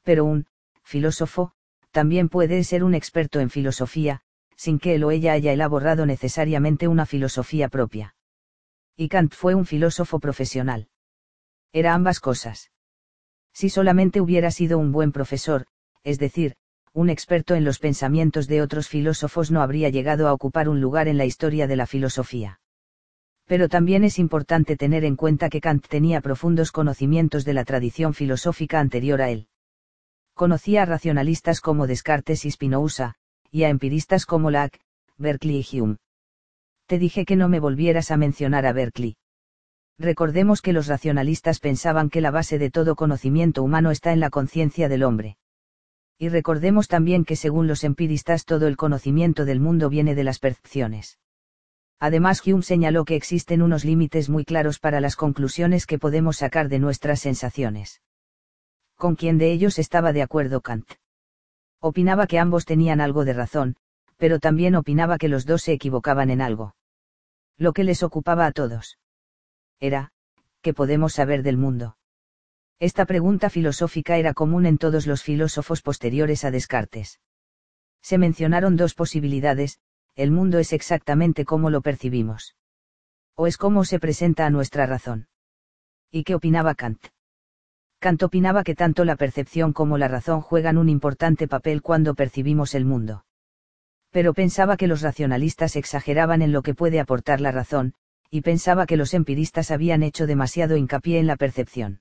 Pero 0.04 0.24
un, 0.24 0.46
filósofo, 0.84 1.52
también 1.90 2.28
puede 2.28 2.62
ser 2.62 2.84
un 2.84 2.94
experto 2.94 3.40
en 3.40 3.50
filosofía, 3.50 4.20
sin 4.54 4.78
que 4.78 4.94
él 4.94 5.02
o 5.02 5.10
ella 5.10 5.32
haya 5.32 5.52
elaborado 5.52 6.06
necesariamente 6.06 6.86
una 6.86 7.04
filosofía 7.04 7.68
propia. 7.68 8.14
Y 8.96 9.08
Kant 9.08 9.34
fue 9.34 9.56
un 9.56 9.66
filósofo 9.66 10.20
profesional. 10.20 10.88
Era 11.72 11.92
ambas 11.92 12.20
cosas. 12.20 12.70
Si 13.52 13.70
solamente 13.70 14.20
hubiera 14.20 14.52
sido 14.52 14.78
un 14.78 14.92
buen 14.92 15.10
profesor, 15.10 15.66
es 16.04 16.20
decir, 16.20 16.54
un 16.92 17.10
experto 17.10 17.56
en 17.56 17.64
los 17.64 17.80
pensamientos 17.80 18.46
de 18.46 18.62
otros 18.62 18.86
filósofos 18.86 19.50
no 19.50 19.62
habría 19.62 19.88
llegado 19.88 20.28
a 20.28 20.32
ocupar 20.32 20.68
un 20.68 20.80
lugar 20.80 21.08
en 21.08 21.18
la 21.18 21.24
historia 21.24 21.66
de 21.66 21.74
la 21.74 21.86
filosofía. 21.86 22.60
Pero 23.50 23.68
también 23.68 24.04
es 24.04 24.20
importante 24.20 24.76
tener 24.76 25.04
en 25.04 25.16
cuenta 25.16 25.48
que 25.48 25.60
Kant 25.60 25.84
tenía 25.88 26.20
profundos 26.20 26.70
conocimientos 26.70 27.44
de 27.44 27.52
la 27.52 27.64
tradición 27.64 28.14
filosófica 28.14 28.78
anterior 28.78 29.20
a 29.20 29.30
él. 29.30 29.48
Conocía 30.34 30.82
a 30.82 30.84
racionalistas 30.84 31.60
como 31.60 31.88
Descartes 31.88 32.44
y 32.44 32.52
Spinoza, 32.52 33.16
y 33.50 33.64
a 33.64 33.68
empiristas 33.68 34.24
como 34.24 34.52
Locke, 34.52 34.78
Berkeley 35.18 35.66
y 35.68 35.80
Hume. 35.80 35.96
Te 36.86 37.00
dije 37.00 37.24
que 37.24 37.34
no 37.34 37.48
me 37.48 37.58
volvieras 37.58 38.12
a 38.12 38.16
mencionar 38.16 38.66
a 38.66 38.72
Berkeley. 38.72 39.16
Recordemos 39.98 40.62
que 40.62 40.72
los 40.72 40.86
racionalistas 40.86 41.58
pensaban 41.58 42.08
que 42.08 42.20
la 42.20 42.30
base 42.30 42.56
de 42.56 42.70
todo 42.70 42.94
conocimiento 42.94 43.64
humano 43.64 43.90
está 43.90 44.12
en 44.12 44.20
la 44.20 44.30
conciencia 44.30 44.88
del 44.88 45.02
hombre. 45.02 45.38
Y 46.20 46.28
recordemos 46.28 46.86
también 46.86 47.24
que 47.24 47.34
según 47.34 47.66
los 47.66 47.82
empiristas 47.82 48.44
todo 48.44 48.68
el 48.68 48.76
conocimiento 48.76 49.44
del 49.44 49.58
mundo 49.58 49.88
viene 49.88 50.14
de 50.14 50.22
las 50.22 50.38
percepciones. 50.38 51.18
Además 52.00 52.44
Hume 52.46 52.62
señaló 52.62 53.04
que 53.04 53.14
existen 53.14 53.60
unos 53.60 53.84
límites 53.84 54.30
muy 54.30 54.46
claros 54.46 54.78
para 54.78 55.02
las 55.02 55.16
conclusiones 55.16 55.84
que 55.84 55.98
podemos 55.98 56.38
sacar 56.38 56.70
de 56.70 56.78
nuestras 56.78 57.20
sensaciones. 57.20 58.00
¿Con 58.96 59.16
quién 59.16 59.36
de 59.36 59.52
ellos 59.52 59.78
estaba 59.78 60.14
de 60.14 60.22
acuerdo 60.22 60.62
Kant? 60.62 60.90
Opinaba 61.78 62.26
que 62.26 62.38
ambos 62.38 62.64
tenían 62.64 63.02
algo 63.02 63.26
de 63.26 63.34
razón, 63.34 63.76
pero 64.16 64.38
también 64.38 64.76
opinaba 64.76 65.18
que 65.18 65.28
los 65.28 65.44
dos 65.44 65.62
se 65.62 65.72
equivocaban 65.72 66.30
en 66.30 66.40
algo. 66.40 66.74
Lo 67.58 67.74
que 67.74 67.84
les 67.84 68.02
ocupaba 68.02 68.46
a 68.46 68.52
todos. 68.52 68.98
Era, 69.78 70.12
¿qué 70.62 70.72
podemos 70.72 71.12
saber 71.12 71.42
del 71.42 71.58
mundo? 71.58 71.98
Esta 72.78 73.04
pregunta 73.04 73.50
filosófica 73.50 74.16
era 74.16 74.32
común 74.32 74.64
en 74.64 74.78
todos 74.78 75.06
los 75.06 75.22
filósofos 75.22 75.82
posteriores 75.82 76.46
a 76.46 76.50
Descartes. 76.50 77.20
Se 78.00 78.16
mencionaron 78.16 78.76
dos 78.76 78.94
posibilidades, 78.94 79.78
el 80.16 80.30
mundo 80.30 80.58
es 80.58 80.72
exactamente 80.72 81.44
como 81.44 81.70
lo 81.70 81.80
percibimos. 81.80 82.56
O 83.36 83.46
es 83.46 83.56
como 83.56 83.84
se 83.84 83.98
presenta 83.98 84.46
a 84.46 84.50
nuestra 84.50 84.86
razón. 84.86 85.28
¿Y 86.10 86.24
qué 86.24 86.34
opinaba 86.34 86.74
Kant? 86.74 87.06
Kant 88.00 88.22
opinaba 88.22 88.64
que 88.64 88.74
tanto 88.74 89.04
la 89.04 89.16
percepción 89.16 89.72
como 89.72 89.98
la 89.98 90.08
razón 90.08 90.40
juegan 90.40 90.78
un 90.78 90.88
importante 90.88 91.46
papel 91.46 91.82
cuando 91.82 92.14
percibimos 92.14 92.74
el 92.74 92.84
mundo. 92.84 93.24
Pero 94.10 94.34
pensaba 94.34 94.76
que 94.76 94.86
los 94.86 95.02
racionalistas 95.02 95.76
exageraban 95.76 96.42
en 96.42 96.52
lo 96.52 96.62
que 96.62 96.74
puede 96.74 96.98
aportar 96.98 97.40
la 97.40 97.52
razón, 97.52 97.94
y 98.30 98.40
pensaba 98.40 98.86
que 98.86 98.96
los 98.96 99.14
empiristas 99.14 99.70
habían 99.70 100.02
hecho 100.02 100.26
demasiado 100.26 100.76
hincapié 100.76 101.18
en 101.18 101.26
la 101.26 101.36
percepción. 101.36 102.00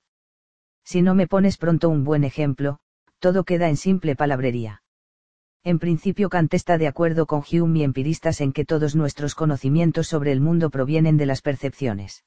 Si 0.84 1.02
no 1.02 1.14
me 1.14 1.26
pones 1.26 1.56
pronto 1.56 1.88
un 1.88 2.04
buen 2.04 2.24
ejemplo, 2.24 2.78
todo 3.18 3.44
queda 3.44 3.68
en 3.68 3.76
simple 3.76 4.16
palabrería. 4.16 4.82
En 5.62 5.78
principio 5.78 6.30
Kant 6.30 6.54
está 6.54 6.78
de 6.78 6.86
acuerdo 6.86 7.26
con 7.26 7.42
Hume 7.50 7.80
y 7.80 7.82
empiristas 7.82 8.40
en 8.40 8.52
que 8.52 8.64
todos 8.64 8.96
nuestros 8.96 9.34
conocimientos 9.34 10.08
sobre 10.08 10.32
el 10.32 10.40
mundo 10.40 10.70
provienen 10.70 11.18
de 11.18 11.26
las 11.26 11.42
percepciones. 11.42 12.24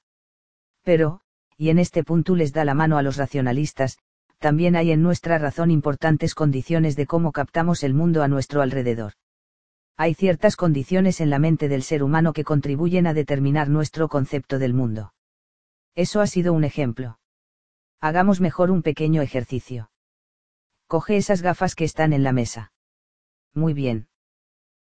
Pero, 0.84 1.22
y 1.58 1.70
en 1.70 1.80
este 1.80 2.04
punto 2.04 2.36
les 2.36 2.54
da 2.54 2.64
la 2.64 2.76
mano 2.76 2.98
a 2.98 3.02
los 3.02 3.18
racionalistas, 3.18 3.98
también 4.38 4.76
hay 4.76 4.92
en 4.92 5.02
nuestra 5.02 5.40
razón 5.40 5.72
importantes 5.72 6.36
condiciones 6.36 6.96
de 6.96 7.08
cómo 7.08 7.32
captamos 7.32 7.84
el 7.84 7.96
mundo 7.96 8.22
a 8.22 8.28
nuestro 8.28 8.62
alrededor. 8.62 9.14
Hay 9.98 10.14
ciertas 10.14 10.56
condiciones 10.56 11.22
en 11.22 11.30
la 11.30 11.40
mente 11.40 11.70
del 11.70 11.82
ser 11.82 12.04
humano 12.04 12.34
que 12.34 12.44
contribuyen 12.44 13.08
a 13.08 13.14
determinar 13.14 13.70
nuestro 13.70 14.10
concepto 14.10 14.60
del 14.60 14.74
mundo. 14.74 15.14
Eso 15.96 16.22
ha 16.22 16.28
sido 16.28 16.54
un 16.54 16.66
ejemplo. 16.66 17.20
Hagamos 18.00 18.42
mejor 18.42 18.70
un 18.70 18.84
pequeño 18.84 19.22
ejercicio. 19.22 19.90
Coge 20.88 21.18
esas 21.18 21.42
gafas 21.42 21.74
que 21.74 21.86
están 21.86 22.12
en 22.12 22.24
la 22.24 22.34
mesa. 22.34 22.73
Muy 23.54 23.74
bien. 23.74 24.08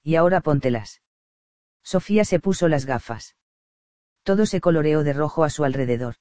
Y 0.02 0.16
ahora 0.16 0.40
póntelas. 0.40 1.02
Sofía 1.82 2.24
se 2.24 2.40
puso 2.40 2.68
las 2.68 2.86
gafas. 2.86 3.36
Todo 4.22 4.46
se 4.46 4.60
coloreó 4.60 5.04
de 5.04 5.12
rojo 5.12 5.44
a 5.44 5.50
su 5.50 5.64
alrededor. 5.64 6.16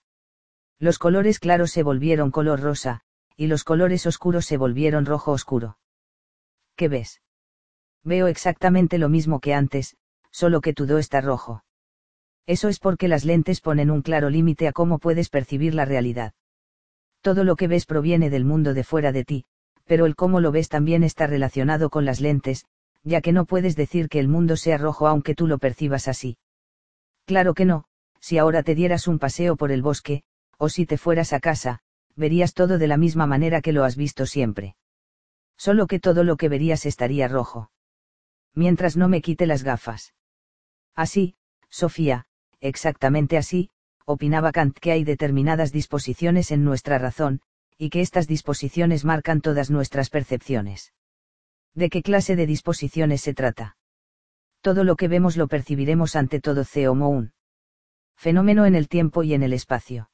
Los 0.80 0.99
colores 0.99 1.39
claros 1.39 1.72
se 1.72 1.83
volvieron 1.83 2.31
color 2.31 2.59
rosa, 2.59 3.01
y 3.38 3.47
los 3.47 3.63
colores 3.63 4.05
oscuros 4.05 4.45
se 4.45 4.57
volvieron 4.57 5.05
rojo 5.05 5.31
oscuro. 5.31 5.77
¿Qué 6.75 6.89
ves? 6.89 7.22
Veo 8.03 8.27
exactamente 8.27 8.97
lo 8.97 9.07
mismo 9.07 9.39
que 9.39 9.53
antes, 9.53 9.95
solo 10.31 10.59
que 10.59 10.73
todo 10.73 10.97
está 10.97 11.22
rojo. 11.22 11.63
Eso 12.45 12.67
es 12.67 12.80
porque 12.80 13.07
las 13.07 13.23
lentes 13.23 13.61
ponen 13.61 13.89
un 13.89 14.01
claro 14.01 14.30
límite 14.30 14.67
a 14.67 14.73
cómo 14.73 14.99
puedes 14.99 15.30
percibir 15.30 15.73
la 15.73 15.85
realidad. 15.85 16.33
Todo 17.22 17.45
lo 17.45 17.55
que 17.55 17.69
ves 17.69 17.85
proviene 17.85 18.30
del 18.30 18.43
mundo 18.43 18.73
de 18.73 18.83
fuera 18.83 19.13
de 19.13 19.23
ti, 19.23 19.45
pero 19.86 20.06
el 20.06 20.16
cómo 20.16 20.40
lo 20.40 20.52
ves 20.52 20.70
también 20.70 21.03
está 21.03 21.28
relacionado 21.28 21.90
con 21.90 22.06
las 22.06 22.22
lentes, 22.22 22.66
ya 23.03 23.22
que 23.22 23.34
no 23.34 23.45
puedes 23.45 23.76
decir 23.76 24.10
que 24.10 24.20
el 24.20 24.28
mundo 24.28 24.56
sea 24.56 24.78
rojo 24.78 25.08
aunque 25.08 25.36
tú 25.36 25.48
lo 25.48 25.58
percibas 25.58 26.08
así. 26.08 26.38
Claro 27.26 27.53
que 27.53 27.66
no, 27.66 27.86
si 28.20 28.38
ahora 28.38 28.64
te 28.64 28.76
dieras 28.76 29.08
un 29.08 29.20
paseo 29.20 29.56
por 29.56 29.72
el 29.72 29.82
bosque, 29.82 30.24
o 30.58 30.70
si 30.70 30.86
te 30.86 30.98
fueras 30.98 31.34
a 31.34 31.40
casa, 31.40 31.80
verías 32.16 32.53
todo 32.53 32.78
de 32.78 32.88
la 32.88 32.98
misma 32.98 33.28
manera 33.28 33.62
que 33.62 33.74
lo 33.74 33.84
has 33.84 33.95
visto 33.98 34.26
siempre. 34.26 34.76
Solo 35.58 35.88
que 35.88 36.00
todo 36.00 36.24
lo 36.24 36.38
que 36.38 36.50
verías 36.50 36.86
estaría 36.86 37.28
rojo. 37.28 37.72
Mientras 38.56 38.98
no 38.98 39.10
me 39.10 39.22
quite 39.22 39.45
las 39.45 39.64
gafas. 39.64 40.14
Así, 40.95 41.36
Sofía, 41.70 42.26
exactamente 42.60 43.38
así, 43.38 43.70
opinaba 44.06 44.52
Kant 44.52 44.78
que 44.78 44.92
hay 44.92 45.03
determinadas 45.03 45.72
disposiciones 45.72 46.52
en 46.52 46.64
nuestra 46.64 46.98
razón, 46.98 47.42
y 47.77 47.90
que 47.90 48.02
estas 48.02 48.27
disposiciones 48.27 49.06
marcan 49.06 49.42
todas 49.42 49.69
nuestras 49.69 50.10
percepciones. 50.10 50.93
¿De 51.74 51.90
qué 51.90 52.02
clase 52.02 52.35
de 52.35 52.45
disposiciones 52.45 53.22
se 53.22 53.34
trata? 53.34 53.77
Todo 54.61 54.84
lo 54.84 54.95
que 54.95 55.08
vemos 55.08 55.38
lo 55.38 55.48
percibiremos 55.48 56.16
ante 56.16 56.40
todo 56.40 56.64
como 56.66 57.10
un 57.10 57.34
fenómeno 58.16 58.66
en 58.66 58.76
el 58.76 58.88
tiempo 58.88 59.24
y 59.24 59.34
en 59.34 59.43
el 59.43 59.53
espacio. 59.53 60.10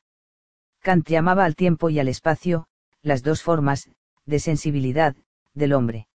Kant 0.81 1.07
llamaba 1.07 1.45
al 1.45 1.55
tiempo 1.55 1.89
y 1.89 1.99
al 1.99 2.07
espacio, 2.07 2.65
las 3.01 3.21
dos 3.21 3.43
formas, 3.43 3.89
de 4.25 4.39
sensibilidad, 4.39 5.15
del 5.53 5.73
hombre. 5.73 6.07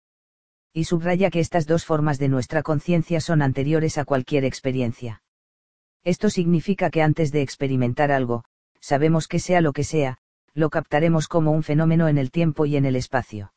Y 0.72 0.84
subraya 0.84 1.30
que 1.30 1.40
estas 1.40 1.66
dos 1.66 1.84
formas 1.84 2.18
de 2.18 2.28
nuestra 2.28 2.62
conciencia 2.62 3.20
son 3.20 3.42
anteriores 3.42 3.98
a 3.98 4.04
cualquier 4.04 4.44
experiencia. 4.44 5.22
Esto 6.02 6.30
significa 6.30 6.90
que 6.90 7.02
antes 7.02 7.30
de 7.30 7.42
experimentar 7.42 8.10
algo, 8.10 8.44
sabemos 8.80 9.28
que 9.28 9.38
sea 9.38 9.60
lo 9.60 9.72
que 9.72 9.84
sea, 9.84 10.18
lo 10.54 10.70
captaremos 10.70 11.26
como 11.26 11.50
un 11.50 11.64
fenómeno 11.64 12.08
en 12.08 12.16
el 12.16 12.30
tiempo 12.30 12.64
y 12.64 12.76
en 12.76 12.84
el 12.84 12.94
espacio. 12.94 13.52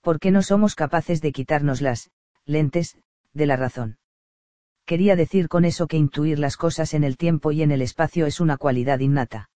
¿Por 0.00 0.18
qué 0.18 0.30
no 0.30 0.42
somos 0.42 0.74
capaces 0.74 1.20
de 1.20 1.32
quitarnos 1.32 1.82
las 1.82 2.10
lentes 2.46 2.96
de 3.34 3.46
la 3.46 3.56
razón? 3.56 3.98
Quería 4.86 5.16
decir 5.16 5.48
con 5.48 5.64
eso 5.64 5.86
que 5.86 5.96
intuir 5.96 6.38
las 6.38 6.56
cosas 6.56 6.94
en 6.94 7.04
el 7.04 7.16
tiempo 7.16 7.52
y 7.52 7.62
en 7.62 7.70
el 7.70 7.82
espacio 7.82 8.24
es 8.24 8.40
una 8.40 8.56
cualidad 8.56 9.00
innata. 9.00 9.50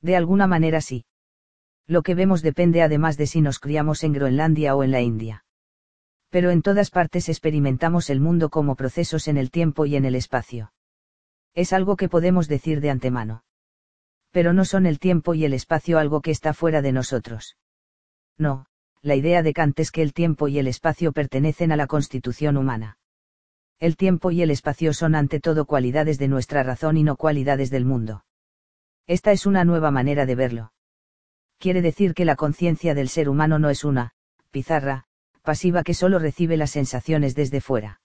De 0.00 0.16
alguna 0.16 0.46
manera 0.46 0.80
sí. 0.80 1.04
Lo 1.86 2.02
que 2.02 2.14
vemos 2.14 2.42
depende 2.42 2.82
además 2.82 3.16
de 3.16 3.26
si 3.26 3.40
nos 3.40 3.60
criamos 3.60 4.02
en 4.02 4.12
Groenlandia 4.12 4.74
o 4.74 4.82
en 4.82 4.90
la 4.90 5.02
India. 5.02 5.44
Pero 6.30 6.50
en 6.50 6.62
todas 6.62 6.90
partes 6.90 7.28
experimentamos 7.28 8.10
el 8.10 8.20
mundo 8.20 8.50
como 8.50 8.74
procesos 8.74 9.28
en 9.28 9.36
el 9.36 9.50
tiempo 9.50 9.86
y 9.86 9.94
en 9.94 10.04
el 10.04 10.16
espacio. 10.16 10.72
Es 11.54 11.72
algo 11.72 11.96
que 11.96 12.08
podemos 12.08 12.48
decir 12.48 12.80
de 12.80 12.90
antemano 12.90 13.45
pero 14.36 14.52
no 14.52 14.66
son 14.66 14.84
el 14.84 14.98
tiempo 14.98 15.32
y 15.32 15.46
el 15.46 15.54
espacio 15.54 15.98
algo 15.98 16.20
que 16.20 16.30
está 16.30 16.52
fuera 16.52 16.82
de 16.82 16.92
nosotros. 16.92 17.56
No, 18.36 18.66
la 19.00 19.14
idea 19.14 19.42
de 19.42 19.54
Kant 19.54 19.80
es 19.80 19.90
que 19.90 20.02
el 20.02 20.12
tiempo 20.12 20.46
y 20.46 20.58
el 20.58 20.66
espacio 20.66 21.12
pertenecen 21.12 21.72
a 21.72 21.76
la 21.76 21.86
constitución 21.86 22.58
humana. 22.58 22.98
El 23.78 23.96
tiempo 23.96 24.30
y 24.30 24.42
el 24.42 24.50
espacio 24.50 24.92
son 24.92 25.14
ante 25.14 25.40
todo 25.40 25.64
cualidades 25.64 26.18
de 26.18 26.28
nuestra 26.28 26.62
razón 26.62 26.98
y 26.98 27.02
no 27.02 27.16
cualidades 27.16 27.70
del 27.70 27.86
mundo. 27.86 28.26
Esta 29.06 29.32
es 29.32 29.46
una 29.46 29.64
nueva 29.64 29.90
manera 29.90 30.26
de 30.26 30.34
verlo. 30.34 30.72
Quiere 31.58 31.80
decir 31.80 32.12
que 32.12 32.26
la 32.26 32.36
conciencia 32.36 32.94
del 32.94 33.08
ser 33.08 33.30
humano 33.30 33.58
no 33.58 33.70
es 33.70 33.84
una, 33.84 34.12
pizarra, 34.50 35.04
pasiva 35.40 35.82
que 35.82 35.94
solo 35.94 36.18
recibe 36.18 36.58
las 36.58 36.72
sensaciones 36.72 37.34
desde 37.34 37.62
fuera. 37.62 38.02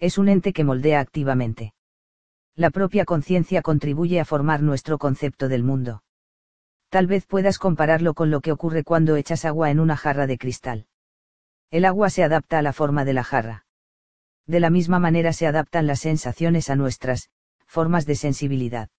Es 0.00 0.18
un 0.18 0.28
ente 0.28 0.52
que 0.52 0.64
moldea 0.64 0.98
activamente 0.98 1.74
la 2.56 2.70
propia 2.70 3.04
conciencia 3.04 3.62
contribuye 3.62 4.20
a 4.20 4.24
formar 4.24 4.62
nuestro 4.62 4.98
concepto 4.98 5.48
del 5.48 5.64
mundo. 5.64 6.02
Tal 6.88 7.06
vez 7.06 7.26
puedas 7.26 7.58
compararlo 7.58 8.14
con 8.14 8.30
lo 8.30 8.40
que 8.40 8.52
ocurre 8.52 8.84
cuando 8.84 9.16
echas 9.16 9.44
agua 9.44 9.70
en 9.70 9.80
una 9.80 9.96
jarra 9.96 10.26
de 10.26 10.38
cristal. 10.38 10.86
El 11.70 11.84
agua 11.84 12.10
se 12.10 12.22
adapta 12.22 12.58
a 12.58 12.62
la 12.62 12.72
forma 12.72 13.04
de 13.04 13.12
la 13.14 13.24
jarra. 13.24 13.66
De 14.46 14.60
la 14.60 14.70
misma 14.70 15.00
manera 15.00 15.32
se 15.32 15.46
adaptan 15.46 15.86
las 15.86 16.00
sensaciones 16.00 16.70
a 16.70 16.76
nuestras, 16.76 17.30
formas 17.66 18.06
de 18.06 18.14
sensibilidad. 18.14 18.90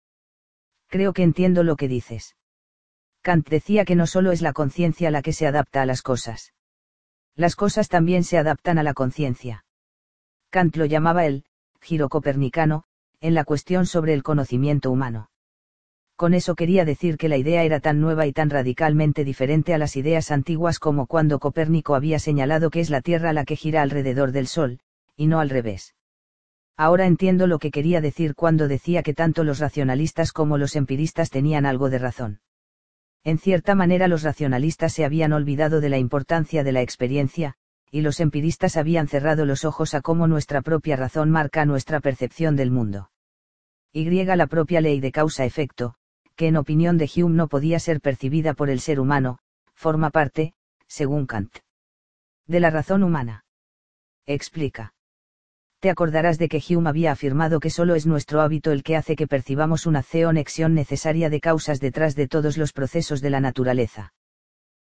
Creo 0.88 1.14
que 1.14 1.24
entiendo 1.24 1.64
lo 1.64 1.78
que 1.78 1.88
dices. 1.88 2.36
Kant 3.22 3.48
decía 3.48 3.86
que 3.86 3.96
no 3.96 4.08
solo 4.08 4.32
es 4.32 4.42
la 4.42 4.54
conciencia 4.54 5.10
la 5.12 5.22
que 5.22 5.34
se 5.34 5.48
adapta 5.48 5.82
a 5.82 5.86
las 5.86 6.02
cosas. 6.02 6.54
Las 7.36 7.56
cosas 7.56 7.88
también 7.88 8.24
se 8.24 8.38
adaptan 8.38 8.78
a 8.78 8.84
la 8.84 8.94
conciencia. 8.94 9.66
Kant 10.50 10.76
lo 10.76 10.86
llamaba 10.86 11.26
el 11.26 11.46
giro 11.82 12.10
copernicano, 12.10 12.86
en 13.26 13.34
la 13.34 13.44
cuestión 13.44 13.86
sobre 13.86 14.14
el 14.14 14.22
conocimiento 14.22 14.92
humano. 14.92 15.30
Con 16.16 16.34
eso 16.34 16.56
quería 16.56 16.86
decir 16.86 17.18
que 17.18 17.28
la 17.28 17.38
idea 17.38 17.64
era 17.64 17.80
tan 17.80 18.00
nueva 18.00 18.26
y 18.26 18.32
tan 18.32 18.50
radicalmente 18.50 19.26
diferente 19.26 19.74
a 19.74 19.78
las 19.78 19.96
ideas 19.98 20.32
antiguas 20.32 20.80
como 20.80 21.08
cuando 21.08 21.40
Copérnico 21.40 21.96
había 21.96 22.20
señalado 22.20 22.70
que 22.70 22.80
es 22.80 22.90
la 22.90 23.02
Tierra 23.02 23.34
la 23.34 23.44
que 23.44 23.56
gira 23.56 23.82
alrededor 23.82 24.32
del 24.32 24.48
Sol, 24.48 24.80
y 25.18 25.28
no 25.28 25.40
al 25.40 25.50
revés. 25.50 25.96
Ahora 26.78 27.06
entiendo 27.06 27.48
lo 27.48 27.58
que 27.58 27.72
quería 27.72 28.00
decir 28.00 28.36
cuando 28.36 28.68
decía 28.68 29.02
que 29.02 29.14
tanto 29.14 29.44
los 29.44 29.60
racionalistas 29.60 30.32
como 30.32 30.58
los 30.58 30.76
empiristas 30.76 31.30
tenían 31.30 31.66
algo 31.66 31.90
de 31.90 32.00
razón. 32.00 32.42
En 33.24 33.40
cierta 33.40 33.74
manera 33.74 34.08
los 34.08 34.22
racionalistas 34.22 34.94
se 34.94 35.04
habían 35.04 35.34
olvidado 35.34 35.82
de 35.82 35.90
la 35.90 35.98
importancia 35.98 36.64
de 36.64 36.72
la 36.72 36.82
experiencia, 36.82 37.56
y 37.92 38.02
los 38.02 38.20
empiristas 38.20 38.78
habían 38.78 39.08
cerrado 39.08 39.46
los 39.46 39.66
ojos 39.66 39.96
a 39.96 40.02
cómo 40.02 40.28
nuestra 40.28 40.62
propia 40.62 40.96
razón 40.96 41.32
marca 41.32 41.66
nuestra 41.66 42.02
percepción 42.02 42.56
del 42.56 42.70
mundo. 42.70 43.10
Y 43.98 44.26
la 44.26 44.48
propia 44.48 44.82
ley 44.82 45.00
de 45.00 45.14
causa-efecto, 45.14 45.94
que 46.36 46.50
en 46.50 46.58
opinión 46.58 46.98
de 46.98 47.10
Hume 47.16 47.38
no 47.38 47.48
podía 47.48 47.80
ser 47.80 48.02
percibida 48.02 48.54
por 48.54 48.70
el 48.70 48.82
ser 48.82 49.00
humano, 49.00 49.40
forma 49.74 50.10
parte, 50.10 50.52
según 50.86 51.26
Kant, 51.26 51.60
de 52.46 52.60
la 52.60 52.72
razón 52.72 53.04
humana. 53.04 53.46
Explica. 54.26 54.94
Te 55.80 55.90
acordarás 55.90 56.38
de 56.38 56.50
que 56.50 56.62
Hume 56.68 56.90
había 56.90 57.14
afirmado 57.14 57.62
que 57.62 57.70
solo 57.70 57.96
es 57.96 58.06
nuestro 58.06 58.42
hábito 58.42 58.74
el 58.74 58.84
que 58.84 58.98
hace 58.98 59.16
que 59.16 59.28
percibamos 59.28 59.86
una 59.86 60.04
conexión 60.04 60.74
necesaria 60.74 61.30
de 61.30 61.40
causas 61.40 61.80
detrás 61.80 62.16
de 62.16 62.28
todos 62.28 62.58
los 62.58 62.74
procesos 62.74 63.22
de 63.22 63.30
la 63.30 63.40
naturaleza. 63.40 64.14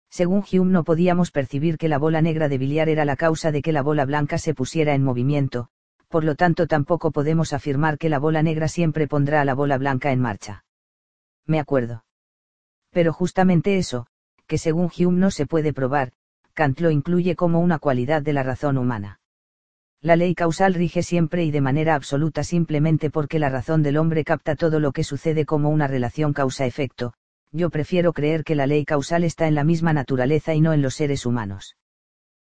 Según 0.10 0.46
Hume 0.50 0.72
no 0.72 0.86
podíamos 0.86 1.32
percibir 1.32 1.78
que 1.78 1.90
la 1.90 1.98
bola 1.98 2.22
negra 2.22 2.48
de 2.48 2.58
billar 2.58 2.88
era 2.88 3.04
la 3.04 3.18
causa 3.18 3.52
de 3.52 3.62
que 3.62 3.74
la 3.74 3.82
bola 3.82 4.06
blanca 4.06 4.38
se 4.38 4.54
pusiera 4.54 4.96
en 4.96 5.04
movimiento, 5.04 5.68
por 6.12 6.24
lo 6.24 6.36
tanto 6.36 6.68
tampoco 6.68 7.10
podemos 7.10 7.54
afirmar 7.54 7.98
que 7.98 8.10
la 8.10 8.20
bola 8.20 8.44
negra 8.44 8.68
siempre 8.68 9.08
pondrá 9.08 9.42
a 9.42 9.46
la 9.46 9.56
bola 9.56 9.78
blanca 9.80 10.12
en 10.12 10.20
marcha. 10.20 10.66
Me 11.48 11.60
acuerdo. 11.60 12.04
Pero 12.92 13.14
justamente 13.14 13.78
eso, 13.78 14.06
que 14.46 14.58
según 14.58 14.92
Hume 14.96 15.18
no 15.18 15.32
se 15.32 15.48
puede 15.48 15.74
probar, 15.74 16.12
Kant 16.54 16.82
lo 16.82 16.92
incluye 16.92 17.36
como 17.36 17.62
una 17.62 17.80
cualidad 17.80 18.22
de 18.22 18.34
la 18.34 18.44
razón 18.44 18.78
humana. 18.78 19.20
La 20.02 20.16
ley 20.16 20.36
causal 20.36 20.74
rige 20.74 21.02
siempre 21.02 21.46
y 21.46 21.52
de 21.52 21.62
manera 21.62 21.96
absoluta 21.96 22.44
simplemente 22.44 23.10
porque 23.10 23.40
la 23.40 23.50
razón 23.50 23.82
del 23.82 23.98
hombre 23.98 24.26
capta 24.26 24.56
todo 24.56 24.80
lo 24.80 24.92
que 24.92 25.04
sucede 25.04 25.46
como 25.46 25.70
una 25.70 25.88
relación 25.88 26.34
causa-efecto, 26.34 27.14
yo 27.52 27.70
prefiero 27.70 28.12
creer 28.12 28.44
que 28.44 28.56
la 28.56 28.68
ley 28.68 28.84
causal 28.84 29.24
está 29.24 29.48
en 29.48 29.56
la 29.56 29.64
misma 29.64 29.94
naturaleza 29.94 30.54
y 30.54 30.62
no 30.62 30.74
en 30.74 30.82
los 30.82 30.96
seres 30.96 31.26
humanos. 31.26 31.78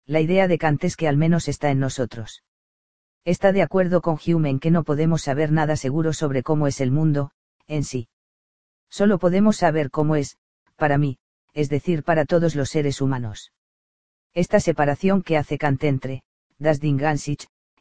La 0.06 0.22
idea 0.22 0.48
de 0.48 0.58
Kant 0.58 0.84
es 0.86 0.96
que 0.96 1.08
al 1.08 1.18
menos 1.18 1.48
está 1.48 1.70
en 1.70 1.80
nosotros. 1.80 2.44
Está 3.30 3.52
de 3.52 3.62
acuerdo 3.62 4.02
con 4.02 4.18
Hume 4.26 4.50
en 4.50 4.60
que 4.60 4.72
no 4.72 4.84
podemos 4.84 5.22
saber 5.22 5.52
nada 5.52 5.76
seguro 5.76 6.14
sobre 6.14 6.42
cómo 6.42 6.66
es 6.66 6.82
el 6.82 6.90
mundo, 6.90 7.30
en 7.68 7.84
sí. 7.84 8.08
Solo 8.90 9.20
podemos 9.20 9.56
saber 9.56 9.92
cómo 9.92 10.16
es, 10.16 10.40
para 10.78 10.98
mí, 10.98 11.20
es 11.54 11.70
decir, 11.70 12.02
para 12.04 12.26
todos 12.26 12.56
los 12.56 12.72
seres 12.72 13.02
humanos. 13.02 13.54
Esta 14.34 14.60
separación 14.60 15.22
que 15.22 15.38
hace 15.38 15.60
Kant 15.60 15.84
entre, 15.84 16.24
das 16.58 16.80
Ding 16.80 17.00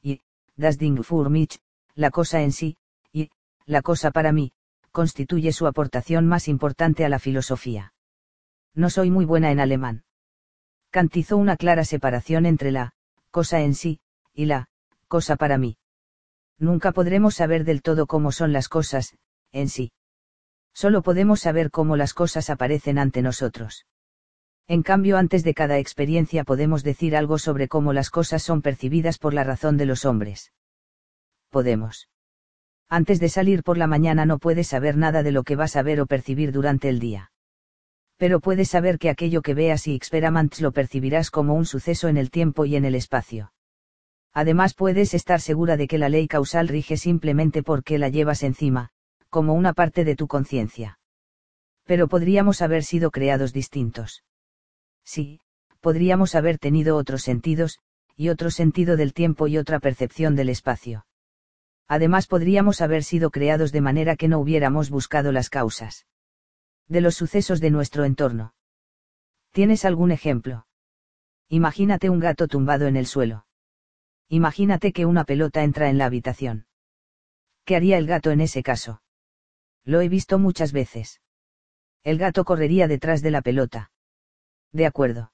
y, 0.03 0.21
das 0.57 0.77
Ding 0.77 1.03
für 1.03 1.31
mich, 1.31 1.61
la 1.95 2.11
cosa 2.11 2.43
en 2.43 2.53
sí, 2.53 2.77
y, 3.11 3.31
la 3.65 3.81
cosa 3.81 4.11
para 4.11 4.33
mí, 4.33 4.53
constituye 4.93 5.53
su 5.55 5.67
aportación 5.67 6.27
más 6.27 6.49
importante 6.49 7.07
a 7.07 7.09
la 7.09 7.19
filosofía. 7.19 7.95
No 8.75 8.91
soy 8.91 9.11
muy 9.11 9.25
buena 9.25 9.51
en 9.51 9.61
alemán. 9.61 10.05
Kant 10.91 11.17
hizo 11.17 11.39
una 11.39 11.57
clara 11.57 11.87
separación 11.87 12.45
entre 12.45 12.71
la 12.71 12.93
cosa 13.31 13.63
en 13.63 13.75
sí, 13.75 14.01
y 14.35 14.45
la 14.45 14.69
cosa 15.09 15.37
para 15.37 15.59
mí. 15.59 15.77
Nunca 16.59 16.93
podremos 16.93 17.35
saber 17.35 17.65
del 17.65 17.83
todo 17.83 18.07
cómo 18.07 18.31
son 18.31 18.53
las 18.53 18.69
cosas, 18.69 19.17
en 19.53 19.69
sí. 19.69 19.93
Solo 20.75 21.03
podemos 21.03 21.41
saber 21.41 21.71
cómo 21.71 21.97
las 21.97 22.15
cosas 22.15 22.51
aparecen 22.51 22.99
ante 22.99 23.23
nosotros. 23.23 23.87
En 24.69 24.83
cambio, 24.83 25.17
antes 25.17 25.43
de 25.43 25.55
cada 25.55 25.79
experiencia 25.79 26.45
podemos 26.45 26.85
decir 26.85 27.17
algo 27.17 27.39
sobre 27.39 27.69
cómo 27.69 27.93
las 27.93 28.11
cosas 28.11 28.43
son 28.43 28.63
percibidas 28.63 29.19
por 29.19 29.35
la 29.35 29.43
razón 29.43 29.77
de 29.77 29.87
los 29.87 30.05
hombres. 30.05 30.53
Podemos 31.51 32.09
antes 32.91 33.21
de 33.21 33.29
salir 33.29 33.63
por 33.63 33.77
la 33.77 33.87
mañana 33.87 34.25
no 34.25 34.39
puedes 34.39 34.69
saber 34.69 34.97
nada 34.97 35.23
de 35.23 35.31
lo 35.31 35.43
que 35.43 35.57
vas 35.57 35.77
a 35.77 35.83
ver 35.83 36.01
o 36.01 36.07
percibir 36.07 36.53
durante 36.53 36.89
el 36.89 37.01
día. 37.01 37.33
Pero 38.17 38.41
puedes 38.41 38.71
saber 38.71 38.99
que 38.99 39.11
aquello 39.11 39.43
que 39.43 39.55
veas 39.55 39.87
y 39.87 39.95
experimentas 39.95 40.63
lo 40.63 40.73
percibirás 40.73 41.31
como 41.31 41.55
un 41.55 41.67
suceso 41.67 42.09
en 42.09 42.17
el 42.17 42.31
tiempo 42.31 42.65
y 42.65 42.77
en 42.77 42.87
el 42.87 42.95
espacio. 42.95 43.53
Además 44.33 44.75
puedes 44.75 45.15
estar 45.15 45.41
segura 45.41 45.77
de 45.77 45.89
que 45.89 45.99
la 45.99 46.09
ley 46.09 46.29
causal 46.29 46.69
rige 46.69 46.97
simplemente 46.97 47.63
porque 47.63 47.99
la 47.99 48.09
llevas 48.09 48.43
encima, 48.43 48.91
como 49.31 49.55
una 49.55 49.73
parte 49.73 50.05
de 50.05 50.17
tu 50.17 50.29
conciencia. 50.29 50.99
Pero 51.85 52.09
podríamos 52.09 52.63
haber 52.63 52.85
sido 52.85 53.11
creados 53.11 53.53
distintos. 53.53 54.25
Sí, 55.05 55.41
podríamos 55.81 56.35
haber 56.35 56.59
tenido 56.59 56.97
otros 56.97 57.23
sentidos, 57.23 57.79
y 58.15 58.29
otro 58.29 58.51
sentido 58.51 58.97
del 58.97 59.15
tiempo 59.15 59.47
y 59.47 59.59
otra 59.59 59.81
percepción 59.81 60.37
del 60.37 60.51
espacio. 60.51 61.07
Además 61.87 62.27
podríamos 62.27 62.83
haber 62.83 63.03
sido 63.03 63.31
creados 63.31 63.73
de 63.73 63.81
manera 63.81 64.17
que 64.17 64.29
no 64.29 64.39
hubiéramos 64.39 64.91
buscado 64.91 65.33
las 65.33 65.49
causas. 65.49 66.07
De 66.87 67.01
los 67.01 67.15
sucesos 67.15 67.61
de 67.61 67.71
nuestro 67.71 68.05
entorno. 68.05 68.55
¿Tienes 69.53 69.87
algún 69.87 70.11
ejemplo? 70.11 70.67
Imagínate 71.49 72.11
un 72.11 72.21
gato 72.21 72.47
tumbado 72.47 72.87
en 72.87 72.97
el 72.97 73.07
suelo. 73.07 73.47
Imagínate 74.29 74.93
que 74.93 75.07
una 75.07 75.25
pelota 75.25 75.63
entra 75.63 75.89
en 75.89 75.99
la 75.99 76.07
habitación. 76.07 76.67
¿Qué 77.65 77.77
haría 77.77 77.99
el 77.99 78.07
gato 78.07 78.31
en 78.31 78.41
ese 78.41 78.63
caso? 78.63 79.03
Lo 79.85 80.01
he 80.01 80.09
visto 80.09 80.39
muchas 80.39 80.73
veces. 80.73 81.21
El 82.05 82.19
gato 82.19 82.45
correría 82.45 82.89
detrás 82.89 83.23
de 83.23 83.31
la 83.31 83.43
pelota. 83.43 83.91
De 84.73 84.87
acuerdo. 84.87 85.33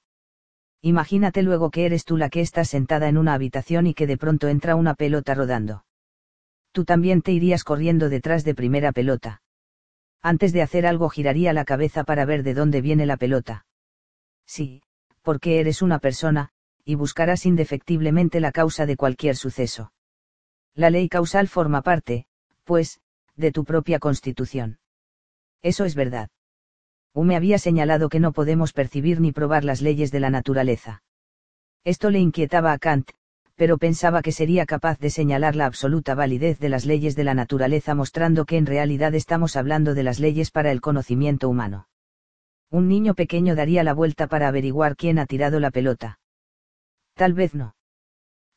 Imagínate 0.81 1.41
luego 1.41 1.71
que 1.71 1.85
eres 1.85 2.05
tú 2.05 2.15
la 2.15 2.29
que 2.29 2.41
está 2.41 2.63
sentada 2.63 3.09
en 3.09 3.17
una 3.17 3.33
habitación 3.33 3.87
y 3.87 3.93
que 3.93 4.07
de 4.07 4.17
pronto 4.17 4.47
entra 4.47 4.75
una 4.75 4.93
pelota 4.93 5.33
rodando. 5.33 5.85
Tú 6.71 6.85
también 6.85 7.21
te 7.21 7.31
irías 7.31 7.63
corriendo 7.63 8.09
detrás 8.09 8.43
de 8.43 8.55
primera 8.55 8.91
pelota. 8.91 9.41
Antes 10.21 10.53
de 10.53 10.61
hacer 10.61 10.85
algo 10.85 11.09
giraría 11.09 11.53
la 11.53 11.65
cabeza 11.65 12.03
para 12.03 12.25
ver 12.25 12.43
de 12.43 12.53
dónde 12.53 12.81
viene 12.81 13.05
la 13.05 13.17
pelota. 13.17 13.65
Sí, 14.45 14.83
porque 15.21 15.59
eres 15.59 15.81
una 15.81 15.99
persona, 15.99 16.51
y 16.85 16.95
buscarás 16.95 17.45
indefectiblemente 17.45 18.39
la 18.39 18.51
causa 18.51 18.85
de 18.85 18.95
cualquier 18.95 19.35
suceso. 19.35 19.91
La 20.73 20.89
ley 20.89 21.09
causal 21.09 21.47
forma 21.47 21.81
parte, 21.81 22.25
pues, 22.63 23.01
de 23.35 23.51
tu 23.51 23.65
propia 23.65 23.99
constitución. 23.99 24.79
Eso 25.61 25.83
es 25.83 25.95
verdad 25.95 26.29
me 27.23 27.35
había 27.35 27.57
señalado 27.57 28.09
que 28.09 28.19
no 28.19 28.33
podemos 28.33 28.73
percibir 28.73 29.21
ni 29.21 29.31
probar 29.31 29.63
las 29.63 29.81
leyes 29.81 30.11
de 30.11 30.19
la 30.19 30.29
naturaleza. 30.29 31.03
Esto 31.83 32.09
le 32.09 32.19
inquietaba 32.19 32.73
a 32.73 32.77
Kant, 32.77 33.11
pero 33.55 33.77
pensaba 33.77 34.21
que 34.21 34.33
sería 34.33 34.65
capaz 34.65 34.99
de 34.99 35.09
señalar 35.09 35.55
la 35.55 35.65
absoluta 35.65 36.13
validez 36.13 36.59
de 36.59 36.67
las 36.67 36.85
leyes 36.85 37.15
de 37.15 37.23
la 37.23 37.33
naturaleza 37.33 37.95
mostrando 37.95 38.45
que 38.45 38.57
en 38.57 38.65
realidad 38.65 39.15
estamos 39.15 39.55
hablando 39.55 39.93
de 39.93 40.03
las 40.03 40.19
leyes 40.19 40.51
para 40.51 40.71
el 40.71 40.81
conocimiento 40.81 41.47
humano. 41.47 41.87
Un 42.69 42.89
niño 42.89 43.13
pequeño 43.13 43.55
daría 43.55 43.83
la 43.83 43.93
vuelta 43.93 44.27
para 44.27 44.49
averiguar 44.49 44.97
quién 44.97 45.19
ha 45.19 45.25
tirado 45.25 45.59
la 45.59 45.71
pelota. 45.71 46.19
Tal 47.15 47.33
vez 47.33 47.53
no. 47.53 47.75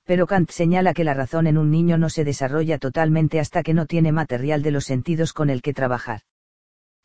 Pero 0.04 0.26
Kant 0.26 0.50
señala 0.50 0.94
que 0.94 1.04
la 1.04 1.14
razón 1.14 1.46
en 1.46 1.58
un 1.58 1.70
niño 1.70 1.98
no 1.98 2.10
se 2.10 2.24
desarrolla 2.24 2.78
totalmente 2.78 3.40
hasta 3.40 3.62
que 3.62 3.74
no 3.74 3.86
tiene 3.86 4.12
material 4.12 4.62
de 4.62 4.70
los 4.70 4.84
sentidos 4.84 5.32
con 5.32 5.50
el 5.50 5.62
que 5.62 5.74
trabajar 5.74 6.22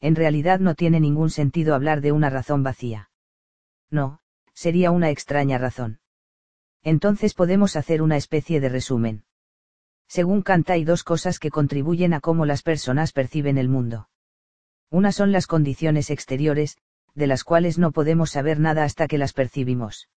en 0.03 0.15
realidad 0.15 0.59
no 0.59 0.75
tiene 0.75 0.99
ningún 0.99 1.29
sentido 1.29 1.73
hablar 1.73 2.01
de 2.01 2.11
una 2.11 2.29
razón 2.29 2.61
vacía. 2.61 3.09
No, 3.89 4.19
sería 4.53 4.91
una 4.91 5.09
extraña 5.09 5.57
razón. 5.57 6.01
Entonces 6.83 7.33
podemos 7.33 7.77
hacer 7.77 8.01
una 8.01 8.17
especie 8.17 8.59
de 8.59 8.67
resumen. 8.67 9.23
Según 10.09 10.41
Kant 10.41 10.69
hay 10.71 10.83
dos 10.83 11.05
cosas 11.05 11.39
que 11.39 11.49
contribuyen 11.49 12.13
a 12.13 12.19
cómo 12.19 12.45
las 12.45 12.63
personas 12.63 13.13
perciben 13.13 13.57
el 13.57 13.69
mundo. 13.69 14.09
Una 14.89 15.13
son 15.13 15.31
las 15.31 15.47
condiciones 15.47 16.09
exteriores, 16.09 16.77
de 17.15 17.27
las 17.27 17.45
cuales 17.45 17.77
no 17.77 17.93
podemos 17.93 18.29
saber 18.31 18.59
nada 18.59 18.83
hasta 18.83 19.07
que 19.07 19.17
las 19.17 19.31
percibimos. 19.31 20.09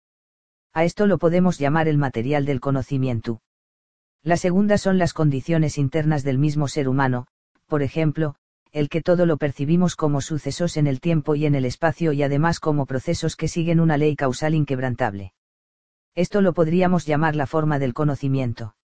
A 0.77 0.85
esto 0.85 1.07
lo 1.07 1.17
podemos 1.17 1.59
llamar 1.59 1.89
el 1.89 1.97
material 1.97 2.45
del 2.45 2.61
conocimiento. 2.61 3.41
La 4.23 4.37
segunda 4.37 4.77
son 4.77 4.99
las 4.99 5.15
condiciones 5.15 5.79
internas 5.79 6.23
del 6.23 6.37
mismo 6.37 6.69
ser 6.69 6.87
humano, 6.87 7.29
por 7.67 7.83
ejemplo, 7.83 8.35
el 8.73 8.91
que 8.91 9.01
todo 9.01 9.25
lo 9.25 9.39
percibimos 9.39 9.97
como 9.97 10.21
sucesos 10.21 10.77
en 10.77 10.87
el 10.87 11.01
tiempo 11.01 11.35
y 11.35 11.47
en 11.47 11.55
el 11.55 11.65
espacio 11.65 12.13
y 12.13 12.23
además 12.23 12.61
como 12.61 12.85
procesos 12.85 13.37
que 13.37 13.49
siguen 13.49 13.81
una 13.81 13.97
ley 13.97 14.17
causal 14.17 14.55
inquebrantable. 14.55 15.33
Esto 16.15 16.43
lo 16.43 16.53
podríamos 16.53 17.07
llamar 17.07 17.37
la 17.37 17.47
forma 17.47 17.79
del 17.79 17.95
conocimiento. 17.95 18.77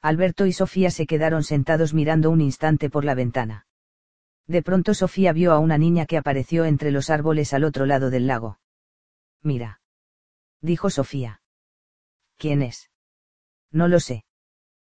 Alberto 0.00 0.46
y 0.46 0.54
Sofía 0.54 0.90
se 0.90 1.06
quedaron 1.06 1.42
sentados 1.42 1.92
mirando 1.92 2.30
un 2.30 2.40
instante 2.40 2.88
por 2.88 3.04
la 3.04 3.14
ventana. 3.14 3.66
De 4.46 4.62
pronto 4.62 4.94
Sofía 4.94 5.34
vio 5.34 5.52
a 5.52 5.58
una 5.58 5.76
niña 5.76 6.06
que 6.06 6.16
apareció 6.16 6.64
entre 6.64 6.90
los 6.90 7.10
árboles 7.10 7.52
al 7.52 7.64
otro 7.64 7.84
lado 7.84 8.08
del 8.08 8.26
lago. 8.26 8.58
Mira. 9.42 9.79
Dijo 10.62 10.90
Sofía. 10.90 11.40
¿Quién 12.36 12.62
es? 12.62 12.90
No 13.70 13.88
lo 13.88 14.00
sé. 14.00 14.24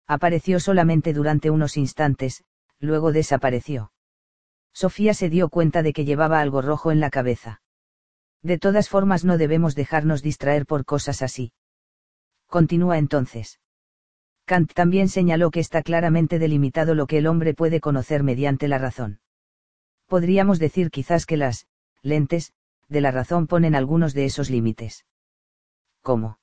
Apareció 0.07 0.60
solamente 0.60 1.12
durante 1.12 1.50
unos 1.50 1.76
instantes, 1.76 2.44
luego 2.78 3.12
desapareció. 3.12 3.92
Sofía 4.73 5.15
se 5.15 5.28
dio 5.28 5.49
cuenta 5.49 5.82
de 5.82 5.92
que 5.92 6.05
llevaba 6.05 6.41
algo 6.41 6.62
rojo 6.62 6.91
en 6.91 7.00
la 7.00 7.10
cabeza. 7.10 7.62
De 8.42 8.58
todas 8.58 8.89
formas 8.89 9.24
no 9.24 9.39
debemos 9.39 9.74
dejarnos 9.74 10.23
distraer 10.23 10.66
por 10.66 10.84
cosas 10.84 11.23
así. 11.23 11.52
Continúa 12.49 12.99
entonces. 12.99 13.60
Kant 14.44 14.73
también 14.73 15.08
señaló 15.08 15.50
que 15.50 15.60
está 15.60 15.82
claramente 15.82 16.39
delimitado 16.39 16.94
lo 16.94 17.07
que 17.07 17.18
el 17.18 17.26
hombre 17.26 17.55
puede 17.55 17.81
conocer 17.81 18.24
mediante 18.24 18.66
la 18.66 18.78
razón. 18.78 19.20
Podríamos 20.07 20.58
decir 20.58 20.91
quizás 20.91 21.26
que 21.26 21.36
las 21.36 21.66
lentes 22.02 22.52
de 22.89 23.00
la 23.00 23.12
razón 23.12 23.47
ponen 23.47 23.74
algunos 23.74 24.12
de 24.12 24.24
esos 24.24 24.50
límites. 24.50 25.07
¿Cómo? 26.02 26.39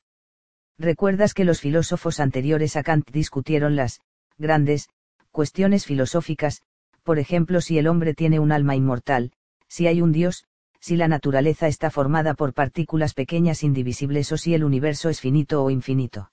¿Recuerdas 0.78 1.34
que 1.34 1.44
los 1.44 1.60
filósofos 1.60 2.20
anteriores 2.22 2.78
a 2.78 2.84
Kant 2.84 3.10
discutieron 3.12 3.76
las 3.76 4.00
grandes 4.38 4.90
cuestiones 5.32 5.86
filosóficas, 5.86 6.62
por 7.04 7.20
ejemplo 7.20 7.60
si 7.60 7.78
el 7.78 7.88
hombre 7.88 8.14
tiene 8.14 8.40
un 8.40 8.54
alma 8.54 8.76
inmortal, 8.76 9.34
si 9.68 9.88
hay 9.88 10.02
un 10.02 10.14
Dios, 10.14 10.46
si 10.80 10.96
la 10.96 11.10
naturaleza 11.10 11.68
está 11.68 11.92
formada 11.92 12.34
por 12.34 12.54
partículas 12.54 13.14
pequeñas 13.14 13.64
indivisibles 13.64 14.32
o 14.32 14.38
si 14.38 14.54
el 14.54 14.64
universo 14.64 15.10
es 15.10 15.20
finito 15.20 15.62
o 15.62 15.70
infinito. 15.70 16.32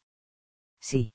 Sí. 0.81 1.13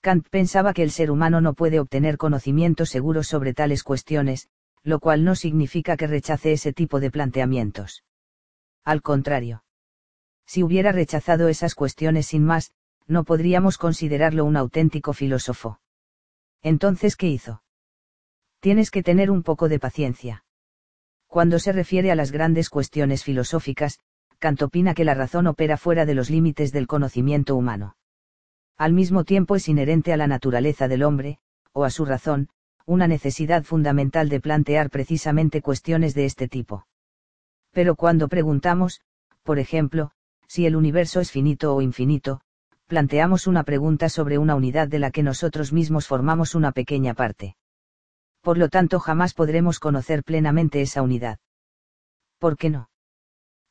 Kant 0.00 0.26
pensaba 0.30 0.72
que 0.72 0.82
el 0.82 0.90
ser 0.90 1.10
humano 1.10 1.42
no 1.42 1.52
puede 1.52 1.80
obtener 1.80 2.16
conocimiento 2.16 2.86
seguro 2.86 3.22
sobre 3.22 3.52
tales 3.52 3.82
cuestiones, 3.82 4.48
lo 4.82 5.00
cual 5.00 5.24
no 5.24 5.34
significa 5.34 5.98
que 5.98 6.06
rechace 6.06 6.52
ese 6.52 6.72
tipo 6.72 7.00
de 7.00 7.10
planteamientos. 7.10 8.04
Al 8.84 9.02
contrario. 9.02 9.64
Si 10.48 10.64
hubiera 10.64 10.90
rechazado 10.90 11.46
esas 11.46 11.76
cuestiones 11.76 12.26
sin 12.26 12.44
más, 12.44 12.72
no 13.06 13.22
podríamos 13.22 13.78
considerarlo 13.78 14.44
un 14.44 14.56
auténtico 14.56 15.12
filósofo. 15.12 15.78
Entonces, 16.62 17.14
¿qué 17.14 17.28
hizo? 17.28 17.62
tienes 18.60 18.90
que 18.90 19.02
tener 19.02 19.30
un 19.30 19.42
poco 19.42 19.68
de 19.68 19.78
paciencia. 19.78 20.44
Cuando 21.26 21.58
se 21.58 21.72
refiere 21.72 22.10
a 22.10 22.14
las 22.14 22.32
grandes 22.32 22.70
cuestiones 22.70 23.22
filosóficas, 23.22 24.00
Kant 24.38 24.62
opina 24.62 24.94
que 24.94 25.04
la 25.04 25.14
razón 25.14 25.46
opera 25.46 25.76
fuera 25.76 26.06
de 26.06 26.14
los 26.14 26.30
límites 26.30 26.72
del 26.72 26.86
conocimiento 26.86 27.54
humano. 27.56 27.96
Al 28.76 28.92
mismo 28.92 29.24
tiempo 29.24 29.56
es 29.56 29.68
inherente 29.68 30.12
a 30.12 30.16
la 30.16 30.26
naturaleza 30.26 30.88
del 30.88 31.02
hombre, 31.02 31.38
o 31.72 31.84
a 31.84 31.90
su 31.90 32.04
razón, 32.04 32.48
una 32.86 33.06
necesidad 33.06 33.64
fundamental 33.64 34.28
de 34.28 34.40
plantear 34.40 34.90
precisamente 34.90 35.60
cuestiones 35.60 36.14
de 36.14 36.24
este 36.24 36.48
tipo. 36.48 36.86
Pero 37.72 37.96
cuando 37.96 38.28
preguntamos, 38.28 39.02
por 39.42 39.58
ejemplo, 39.58 40.12
si 40.48 40.66
el 40.66 40.74
universo 40.74 41.20
es 41.20 41.30
finito 41.30 41.74
o 41.74 41.82
infinito, 41.82 42.40
planteamos 42.88 43.46
una 43.46 43.62
pregunta 43.62 44.08
sobre 44.08 44.38
una 44.38 44.56
unidad 44.56 44.88
de 44.88 44.98
la 44.98 45.12
que 45.12 45.22
nosotros 45.22 45.72
mismos 45.72 46.08
formamos 46.08 46.56
una 46.56 46.72
pequeña 46.72 47.14
parte 47.14 47.54
por 48.48 48.56
lo 48.56 48.70
tanto 48.70 48.98
jamás 48.98 49.34
podremos 49.34 49.78
conocer 49.78 50.24
plenamente 50.24 50.80
esa 50.80 51.02
unidad. 51.02 51.38
¿Por 52.38 52.56
qué 52.56 52.70
no? 52.70 52.88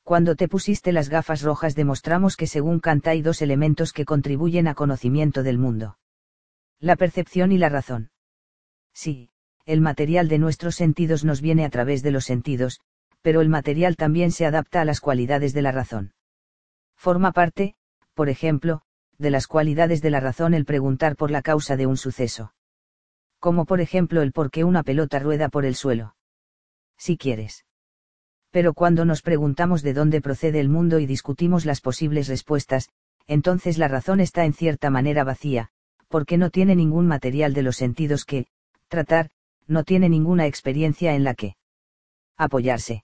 Cuando 0.04 0.36
te 0.36 0.48
pusiste 0.48 0.92
las 0.92 1.10
gafas 1.10 1.42
rojas 1.42 1.74
demostramos 1.74 2.38
que 2.38 2.46
según 2.46 2.80
Kant 2.80 3.08
hay 3.08 3.24
dos 3.24 3.42
elementos 3.42 3.92
que 3.92 4.06
contribuyen 4.06 4.68
a 4.68 4.76
conocimiento 4.76 5.42
del 5.42 5.58
mundo. 5.58 5.98
La 6.80 6.96
percepción 6.96 7.52
y 7.52 7.58
la 7.58 7.70
razón. 7.70 8.12
Sí, 8.94 9.32
el 9.66 9.82
material 9.82 10.28
de 10.28 10.38
nuestros 10.38 10.76
sentidos 10.76 11.26
nos 11.26 11.42
viene 11.42 11.66
a 11.66 11.72
través 11.72 12.04
de 12.04 12.12
los 12.12 12.26
sentidos, 12.26 12.80
pero 13.24 13.42
el 13.42 13.50
material 13.50 13.96
también 13.96 14.32
se 14.32 14.46
adapta 14.46 14.82
a 14.82 14.86
las 14.86 15.02
cualidades 15.02 15.54
de 15.54 15.62
la 15.64 15.72
razón. 15.72 16.14
Forma 16.98 17.32
parte, 17.32 17.76
por 18.14 18.30
ejemplo, 18.30 18.82
de 19.18 19.30
las 19.30 19.48
cualidades 19.48 20.02
de 20.02 20.10
la 20.10 20.20
razón 20.20 20.54
el 20.54 20.66
preguntar 20.66 21.16
por 21.16 21.32
la 21.32 21.42
causa 21.42 21.78
de 21.78 21.88
un 21.88 21.98
suceso 21.98 22.54
como 23.40 23.66
por 23.66 23.82
ejemplo 23.82 24.22
el 24.22 24.32
por 24.32 24.52
qué 24.52 24.64
una 24.64 24.84
pelota 24.84 25.20
rueda 25.20 25.50
por 25.50 25.66
el 25.66 25.76
suelo. 25.76 26.16
Si 26.98 27.18
quieres. 27.18 27.66
Pero 28.52 28.74
cuando 28.74 29.06
nos 29.06 29.22
preguntamos 29.22 29.84
de 29.84 29.94
dónde 29.94 30.22
procede 30.22 30.60
el 30.60 30.70
mundo 30.70 31.00
y 31.00 31.06
discutimos 31.06 31.66
las 31.66 31.82
posibles 31.82 32.28
respuestas, 32.28 32.90
entonces 33.28 33.78
la 33.78 33.88
razón 33.88 34.20
está 34.20 34.46
en 34.46 34.54
cierta 34.54 34.90
manera 34.90 35.24
vacía, 35.24 35.70
porque 36.08 36.38
no 36.38 36.50
tiene 36.50 36.76
ningún 36.76 37.08
material 37.08 37.54
de 37.54 37.62
los 37.62 37.76
sentidos 37.76 38.26
que, 38.26 38.48
tratar, 38.88 39.30
no 39.68 39.84
tiene 39.84 40.10
ninguna 40.10 40.48
experiencia 40.48 41.14
en 41.14 41.24
la 41.24 41.36
que 41.36 41.56
apoyarse. 42.38 43.04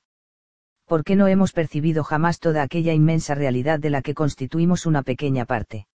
Porque 0.86 1.16
no 1.16 1.28
hemos 1.28 1.54
percibido 1.54 2.04
jamás 2.04 2.40
toda 2.40 2.62
aquella 2.62 2.94
inmensa 2.94 3.36
realidad 3.36 3.80
de 3.80 3.90
la 3.90 4.02
que 4.02 4.14
constituimos 4.14 4.86
una 4.86 5.02
pequeña 5.02 5.46
parte. 5.46 5.88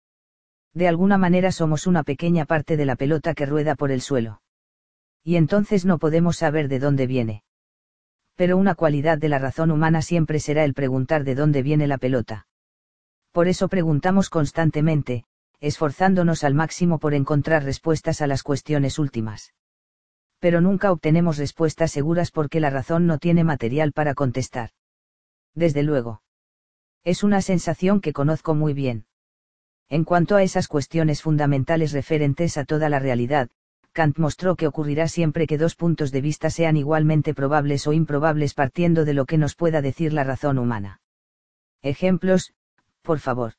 De 0.74 0.88
alguna 0.88 1.18
manera 1.18 1.52
somos 1.52 1.86
una 1.86 2.02
pequeña 2.02 2.44
parte 2.44 2.76
de 2.76 2.86
la 2.86 2.96
pelota 2.96 3.34
que 3.34 3.46
rueda 3.46 3.74
por 3.74 3.90
el 3.90 4.00
suelo. 4.00 4.42
Y 5.24 5.36
entonces 5.36 5.84
no 5.84 5.98
podemos 5.98 6.36
saber 6.36 6.68
de 6.68 6.78
dónde 6.78 7.06
viene. 7.06 7.42
Pero 8.34 8.56
una 8.56 8.74
cualidad 8.74 9.18
de 9.18 9.28
la 9.28 9.38
razón 9.38 9.70
humana 9.70 10.00
siempre 10.00 10.40
será 10.40 10.64
el 10.64 10.74
preguntar 10.74 11.24
de 11.24 11.34
dónde 11.34 11.62
viene 11.62 11.86
la 11.86 11.98
pelota. 11.98 12.46
Por 13.32 13.48
eso 13.48 13.68
preguntamos 13.68 14.30
constantemente, 14.30 15.24
esforzándonos 15.60 16.44
al 16.44 16.54
máximo 16.54 16.98
por 16.98 17.14
encontrar 17.14 17.64
respuestas 17.64 18.22
a 18.22 18.26
las 18.26 18.42
cuestiones 18.42 18.98
últimas. 18.98 19.52
Pero 20.40 20.60
nunca 20.60 20.92
obtenemos 20.92 21.36
respuestas 21.36 21.90
seguras 21.90 22.30
porque 22.30 22.60
la 22.60 22.70
razón 22.70 23.06
no 23.06 23.18
tiene 23.18 23.44
material 23.44 23.92
para 23.92 24.14
contestar. 24.14 24.70
Desde 25.54 25.82
luego. 25.82 26.22
Es 27.04 27.22
una 27.22 27.42
sensación 27.42 28.00
que 28.00 28.12
conozco 28.12 28.54
muy 28.54 28.74
bien. 28.74 29.06
En 29.88 30.04
cuanto 30.04 30.36
a 30.36 30.42
esas 30.42 30.68
cuestiones 30.68 31.22
fundamentales 31.22 31.92
referentes 31.92 32.58
a 32.58 32.64
toda 32.64 32.88
la 32.88 32.98
realidad, 32.98 33.48
Kant 33.92 34.18
mostró 34.18 34.54
que 34.54 34.66
ocurrirá 34.66 35.08
siempre 35.08 35.46
que 35.46 35.58
dos 35.58 35.74
puntos 35.74 36.12
de 36.12 36.20
vista 36.20 36.50
sean 36.50 36.76
igualmente 36.76 37.34
probables 37.34 37.86
o 37.86 37.92
improbables 37.92 38.54
partiendo 38.54 39.04
de 39.04 39.14
lo 39.14 39.24
que 39.24 39.38
nos 39.38 39.56
pueda 39.56 39.82
decir 39.82 40.12
la 40.12 40.24
razón 40.24 40.58
humana. 40.58 41.00
Ejemplos, 41.82 42.52
por 43.02 43.18
favor. 43.18 43.54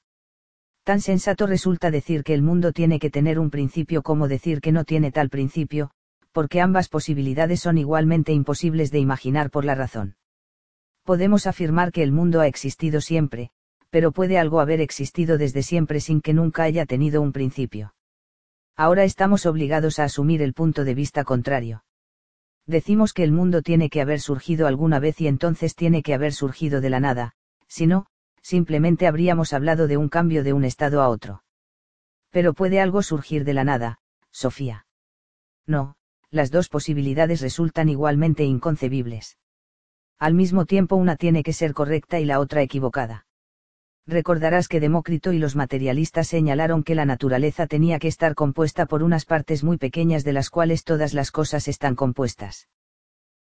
Tan 0.83 1.01
sensato 1.01 1.45
resulta 1.45 1.91
decir 1.91 2.23
que 2.23 2.33
el 2.33 2.41
mundo 2.41 2.71
tiene 2.71 2.99
que 2.99 3.09
tener 3.09 3.39
un 3.39 3.49
principio 3.49 4.01
como 4.01 4.27
decir 4.27 4.61
que 4.61 4.71
no 4.71 4.85
tiene 4.85 5.11
tal 5.11 5.29
principio, 5.29 5.91
porque 6.31 6.61
ambas 6.61 6.89
posibilidades 6.89 7.61
son 7.61 7.77
igualmente 7.77 8.33
imposibles 8.33 8.91
de 8.91 8.99
imaginar 8.99 9.49
por 9.49 9.65
la 9.65 9.75
razón. 9.75 10.15
Podemos 11.03 11.47
afirmar 11.47 11.91
que 11.91 12.03
el 12.03 12.11
mundo 12.11 12.41
ha 12.41 12.47
existido 12.47 13.01
siempre, 13.01 13.51
pero 13.89 14.11
puede 14.11 14.37
algo 14.37 14.59
haber 14.59 14.81
existido 14.81 15.37
desde 15.37 15.63
siempre 15.63 15.99
sin 15.99 16.21
que 16.21 16.33
nunca 16.33 16.63
haya 16.63 16.85
tenido 16.85 17.21
un 17.21 17.31
principio. 17.31 17.93
Ahora 18.75 19.03
estamos 19.03 19.45
obligados 19.45 19.99
a 19.99 20.05
asumir 20.05 20.41
el 20.41 20.53
punto 20.53 20.85
de 20.85 20.93
vista 20.93 21.23
contrario. 21.23 21.83
Decimos 22.65 23.13
que 23.13 23.23
el 23.23 23.31
mundo 23.31 23.61
tiene 23.61 23.89
que 23.89 24.01
haber 24.01 24.21
surgido 24.21 24.67
alguna 24.67 24.99
vez 24.99 25.19
y 25.19 25.27
entonces 25.27 25.75
tiene 25.75 26.03
que 26.03 26.13
haber 26.13 26.33
surgido 26.33 26.81
de 26.81 26.91
la 26.91 26.99
nada, 26.99 27.33
si 27.67 27.87
no, 27.87 28.05
simplemente 28.41 29.07
habríamos 29.07 29.53
hablado 29.53 29.87
de 29.87 29.97
un 29.97 30.07
cambio 30.07 30.43
de 30.43 30.53
un 30.53 30.63
estado 30.63 31.01
a 31.01 31.09
otro. 31.09 31.43
Pero 32.29 32.53
puede 32.53 32.79
algo 32.79 33.01
surgir 33.01 33.43
de 33.43 33.55
la 33.55 33.63
nada, 33.63 33.99
Sofía. 34.31 34.85
No, 35.65 35.95
las 36.31 36.51
dos 36.51 36.69
posibilidades 36.69 37.41
resultan 37.41 37.89
igualmente 37.89 38.43
inconcebibles. 38.43 39.37
Al 40.19 40.33
mismo 40.33 40.65
tiempo 40.65 40.95
una 40.95 41.15
tiene 41.15 41.43
que 41.43 41.53
ser 41.53 41.73
correcta 41.73 42.19
y 42.19 42.25
la 42.25 42.39
otra 42.39 42.61
equivocada. 42.61 43.25
Recordarás 44.05 44.67
que 44.67 44.79
Demócrito 44.79 45.33
y 45.33 45.39
los 45.39 45.55
materialistas 45.55 46.27
señalaron 46.27 46.83
que 46.83 46.95
la 46.95 47.05
naturaleza 47.05 47.67
tenía 47.67 47.99
que 47.99 48.07
estar 48.07 48.35
compuesta 48.35 48.85
por 48.85 49.03
unas 49.03 49.25
partes 49.25 49.63
muy 49.63 49.77
pequeñas 49.77 50.23
de 50.23 50.33
las 50.33 50.49
cuales 50.49 50.83
todas 50.83 51.13
las 51.13 51.31
cosas 51.31 51.67
están 51.67 51.95
compuestas. 51.95 52.67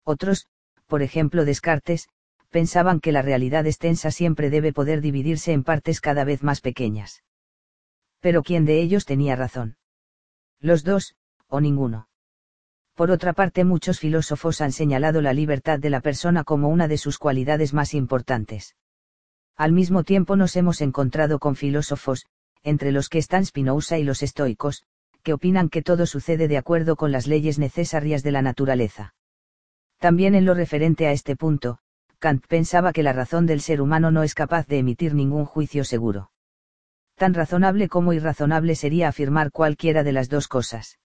Otros, 0.05 0.49
por 0.87 1.03
ejemplo 1.03 1.45
Descartes, 1.45 2.09
pensaban 2.51 3.01
que 3.01 3.13
la 3.13 3.23
realidad 3.23 3.67
extensa 3.67 4.11
siempre 4.11 4.49
debe 4.49 4.73
poder 4.73 5.01
dividirse 5.01 5.53
en 5.53 5.65
partes 5.65 6.01
cada 6.01 6.25
vez 6.25 6.43
más 6.43 6.61
pequeñas. 6.61 7.23
Pero 8.21 8.43
¿quién 8.43 8.65
de 8.65 8.81
ellos 8.81 9.05
tenía 9.05 9.37
razón? 9.37 9.77
Los 10.61 10.83
dos, 10.83 11.15
o 11.49 11.61
ninguno. 11.61 12.09
Por 12.95 13.11
otra 13.11 13.33
parte, 13.33 13.65
muchos 13.65 13.99
filósofos 13.99 14.61
han 14.61 14.71
señalado 14.71 15.21
la 15.21 15.33
libertad 15.33 15.81
de 15.81 15.91
la 15.91 16.01
persona 16.01 16.45
como 16.45 16.69
una 16.69 16.87
de 16.87 16.97
sus 16.97 17.19
cualidades 17.19 17.75
más 17.75 17.93
importantes. 17.93 18.77
Al 19.57 19.73
mismo 19.73 20.05
tiempo 20.05 20.37
nos 20.37 20.55
hemos 20.55 20.81
encontrado 20.81 21.41
con 21.41 21.57
filósofos, 21.57 22.27
entre 22.63 22.93
los 22.93 23.09
que 23.09 23.19
están 23.19 23.45
Spinoza 23.45 23.99
y 23.99 24.05
los 24.05 24.23
estoicos, 24.23 24.85
que 25.25 25.33
opinan 25.33 25.71
que 25.71 25.83
todo 25.83 26.07
sucede 26.07 26.47
de 26.47 26.57
acuerdo 26.57 26.95
con 26.95 27.11
las 27.11 27.27
leyes 27.27 27.59
necesarias 27.59 28.23
de 28.23 28.31
la 28.31 28.43
naturaleza. 28.43 29.15
También 29.99 30.35
en 30.35 30.45
lo 30.45 30.55
referente 30.55 31.07
a 31.07 31.13
este 31.13 31.35
punto, 31.35 31.79
Kant 32.21 32.47
pensaba 32.47 32.93
que 32.93 33.03
la 33.03 33.13
razón 33.13 33.47
del 33.47 33.61
ser 33.61 33.81
humano 33.81 34.11
no 34.11 34.23
es 34.23 34.35
capaz 34.35 34.67
de 34.67 34.79
emitir 34.79 35.15
ningún 35.15 35.47
juicio 35.47 35.85
seguro. 35.85 36.31
Tan 37.17 37.35
razonable 37.35 37.89
como 37.89 38.13
irrazonable 38.13 38.77
sería 38.77 39.09
afirmar 39.09 39.51
cualquiera 39.51 40.05
de 40.05 40.13
las 40.13 40.29
dos 40.29 40.47
cosas. 40.47 40.99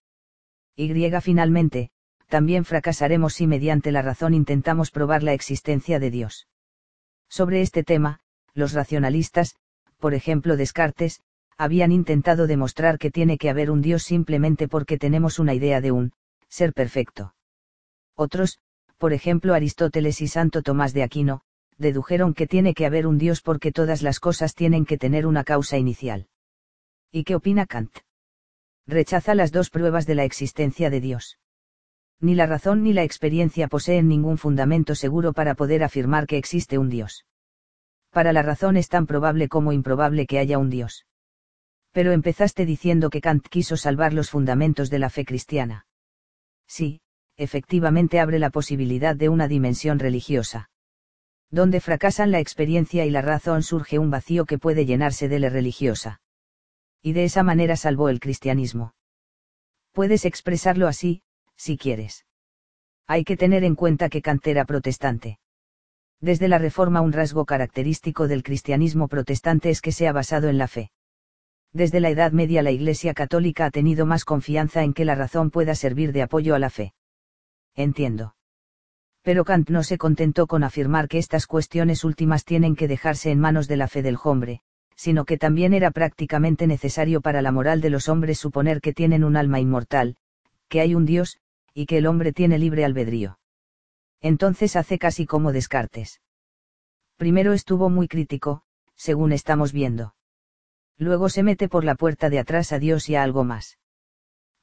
Y 0.82 1.12
finalmente, 1.20 1.90
también 2.30 2.64
fracasaremos 2.64 3.34
si 3.34 3.48
mediante 3.48 3.92
la 3.92 4.02
razón 4.02 4.34
intentamos 4.34 4.92
probar 4.92 5.24
la 5.24 5.34
existencia 5.34 6.00
de 6.00 6.10
Dios. 6.10 6.48
Sobre 7.28 7.60
este 7.60 7.84
tema, 7.84 8.22
los 8.54 8.72
racionalistas, 8.72 9.58
por 9.98 10.14
ejemplo 10.14 10.56
Descartes, 10.56 11.20
habían 11.58 11.92
intentado 11.92 12.48
demostrar 12.48 12.98
que 12.98 13.12
tiene 13.12 13.38
que 13.38 13.50
haber 13.50 13.72
un 13.72 13.82
Dios 13.82 14.04
simplemente 14.04 14.70
porque 14.70 14.98
tenemos 14.98 15.38
una 15.38 15.54
idea 15.54 15.82
de 15.82 15.92
un 15.92 16.14
ser 16.48 16.72
perfecto. 16.72 17.36
Otros, 18.16 18.60
por 18.98 19.12
ejemplo 19.12 19.56
Aristóteles 19.56 20.22
y 20.22 20.30
Santo 20.30 20.62
Tomás 20.62 20.94
de 20.94 21.04
Aquino, 21.04 21.42
dedujeron 21.78 22.34
que 22.34 22.48
tiene 22.48 22.74
que 22.74 22.86
haber 22.86 23.06
un 23.06 23.18
Dios 23.18 23.42
porque 23.42 23.74
todas 23.74 24.02
las 24.02 24.22
cosas 24.22 24.56
tienen 24.56 24.86
que 24.86 24.98
tener 24.98 25.28
una 25.28 25.44
causa 25.44 25.78
inicial. 25.78 26.30
¿Y 27.12 27.26
qué 27.26 27.36
opina 27.36 27.66
Kant? 27.66 27.92
Rechaza 28.90 29.36
las 29.36 29.52
dos 29.52 29.70
pruebas 29.70 30.08
de 30.08 30.16
la 30.16 30.24
existencia 30.24 30.90
de 30.90 31.00
Dios. 31.00 31.38
Ni 32.20 32.34
la 32.34 32.48
razón 32.48 32.82
ni 32.82 32.92
la 32.92 33.04
experiencia 33.04 33.68
poseen 33.68 34.08
ningún 34.08 34.40
fundamento 34.40 34.96
seguro 34.96 35.32
para 35.32 35.54
poder 35.54 35.84
afirmar 35.84 36.26
que 36.26 36.40
existe 36.40 36.80
un 36.80 36.90
Dios. 36.90 37.24
Para 38.10 38.34
la 38.34 38.42
razón 38.42 38.78
es 38.78 38.90
tan 38.90 39.06
probable 39.06 39.48
como 39.48 39.74
improbable 39.74 40.26
que 40.26 40.40
haya 40.40 40.58
un 40.58 40.72
Dios. 40.72 41.06
Pero 41.92 42.14
empezaste 42.14 42.66
diciendo 42.66 43.12
que 43.12 43.22
Kant 43.22 43.48
quiso 43.48 43.78
salvar 43.78 44.12
los 44.12 44.32
fundamentos 44.32 44.90
de 44.90 44.98
la 44.98 45.12
fe 45.12 45.24
cristiana. 45.24 45.86
Sí, 46.66 47.02
efectivamente 47.38 48.20
abre 48.20 48.40
la 48.40 48.50
posibilidad 48.50 49.16
de 49.16 49.30
una 49.30 49.48
dimensión 49.48 50.00
religiosa. 50.00 50.72
Donde 51.52 51.80
fracasan 51.80 52.32
la 52.32 52.40
experiencia 52.40 53.06
y 53.06 53.12
la 53.12 53.22
razón 53.22 53.62
surge 53.62 54.00
un 54.00 54.10
vacío 54.10 54.46
que 54.46 54.58
puede 54.58 54.88
llenarse 54.88 55.30
de 55.30 55.38
la 55.38 55.50
religiosa. 55.50 56.22
Y 57.02 57.14
de 57.14 57.24
esa 57.24 57.44
manera 57.44 57.76
salvó 57.76 58.10
el 58.10 58.20
cristianismo. 58.20 58.94
Puedes 59.92 60.26
expresarlo 60.26 60.88
así, 60.88 61.24
si 61.56 61.78
quieres. 61.78 62.26
Hay 63.08 63.24
que 63.24 63.38
tener 63.38 63.64
en 63.64 63.76
cuenta 63.76 64.10
que 64.10 64.22
Kant 64.22 64.46
era 64.48 64.66
protestante. 64.66 65.40
Desde 66.22 66.48
la 66.48 66.58
Reforma 66.58 67.02
un 67.02 67.14
rasgo 67.14 67.46
característico 67.46 68.28
del 68.28 68.44
cristianismo 68.44 69.08
protestante 69.08 69.70
es 69.70 69.82
que 69.82 69.92
se 69.92 70.08
ha 70.08 70.12
basado 70.12 70.50
en 70.50 70.58
la 70.58 70.68
fe. 70.68 70.92
Desde 71.74 72.00
la 72.00 72.10
Edad 72.10 72.32
Media 72.34 72.62
la 72.62 72.72
Iglesia 72.72 73.14
Católica 73.14 73.66
ha 73.66 73.72
tenido 73.72 74.06
más 74.06 74.26
confianza 74.26 74.84
en 74.84 74.94
que 74.94 75.06
la 75.06 75.16
razón 75.16 75.50
pueda 75.50 75.76
servir 75.76 76.12
de 76.12 76.24
apoyo 76.24 76.56
a 76.56 76.60
la 76.60 76.70
fe 76.70 76.94
entiendo. 77.82 78.36
Pero 79.22 79.46
Kant 79.46 79.70
no 79.70 79.84
se 79.84 79.98
contentó 79.98 80.48
con 80.48 80.64
afirmar 80.64 81.08
que 81.08 81.18
estas 81.18 81.46
cuestiones 81.46 82.04
últimas 82.04 82.46
tienen 82.46 82.76
que 82.76 82.88
dejarse 82.88 83.32
en 83.32 83.40
manos 83.40 83.68
de 83.68 83.78
la 83.78 83.88
fe 83.88 84.02
del 84.02 84.18
hombre, 84.24 84.62
sino 85.00 85.24
que 85.24 85.38
también 85.38 85.74
era 85.74 85.92
prácticamente 85.92 86.68
necesario 86.68 87.22
para 87.22 87.42
la 87.42 87.54
moral 87.54 87.80
de 87.80 87.90
los 87.90 88.10
hombres 88.10 88.38
suponer 88.38 88.82
que 88.82 88.92
tienen 88.92 89.24
un 89.24 89.38
alma 89.38 89.62
inmortal, 89.62 90.18
que 90.68 90.82
hay 90.82 90.94
un 90.94 91.06
Dios, 91.06 91.38
y 91.74 91.86
que 91.86 92.00
el 92.00 92.06
hombre 92.06 92.34
tiene 92.34 92.60
libre 92.60 92.84
albedrío. 92.84 93.40
Entonces 94.20 94.76
hace 94.76 95.00
casi 95.00 95.26
como 95.26 95.54
Descartes. 95.54 96.20
Primero 97.16 97.54
estuvo 97.54 97.90
muy 97.90 98.10
crítico, 98.10 98.64
según 98.98 99.32
estamos 99.32 99.72
viendo. 99.72 100.16
Luego 100.98 101.30
se 101.30 101.44
mete 101.44 101.70
por 101.70 101.86
la 101.86 101.96
puerta 101.96 102.30
de 102.30 102.40
atrás 102.40 102.74
a 102.74 102.80
Dios 102.80 103.08
y 103.08 103.16
a 103.16 103.24
algo 103.24 103.46
más. 103.46 103.80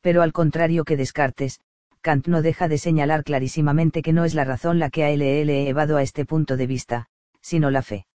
Pero 0.03 0.21
al 0.21 0.35
contrario 0.35 0.85
que 0.85 0.99
Descartes, 0.99 1.61
Kant 2.03 2.27
no 2.27 2.43
deja 2.43 2.69
de 2.69 2.77
señalar 2.77 3.25
clarísimamente 3.25 4.03
que 4.03 4.13
no 4.13 4.27
es 4.27 4.35
la 4.35 4.45
razón 4.45 4.81
la 4.81 4.91
que 4.91 5.03
a 5.03 5.15
llevado 5.15 5.97
a 5.97 6.03
este 6.03 6.27
punto 6.27 6.59
de 6.59 6.67
vista, 6.67 7.07
sino 7.41 7.71
la 7.71 7.81
fe. 7.81 8.07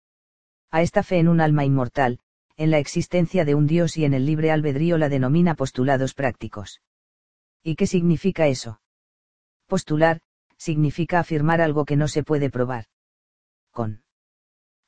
A 0.71 0.83
esta 0.83 1.03
fe 1.03 1.19
en 1.19 1.29
un 1.29 1.41
alma 1.41 1.65
inmortal, 1.65 2.21
en 2.57 2.71
la 2.71 2.79
existencia 2.79 3.45
de 3.45 3.55
un 3.55 3.67
Dios 3.67 3.97
y 3.97 4.05
en 4.05 4.15
el 4.15 4.27
libre 4.27 4.51
albedrío 4.51 4.99
la 4.99 5.09
denomina 5.09 5.55
postulados 5.55 6.15
prácticos. 6.15 6.81
¿Y 7.63 7.75
qué 7.75 7.87
significa 7.87 8.47
eso? 8.47 8.81
Postular, 9.67 10.21
significa 10.57 11.19
afirmar 11.19 11.61
algo 11.61 11.85
que 11.85 11.97
no 11.97 12.07
se 12.07 12.23
puede 12.23 12.51
probar. 12.51 12.87
Con 13.71 14.03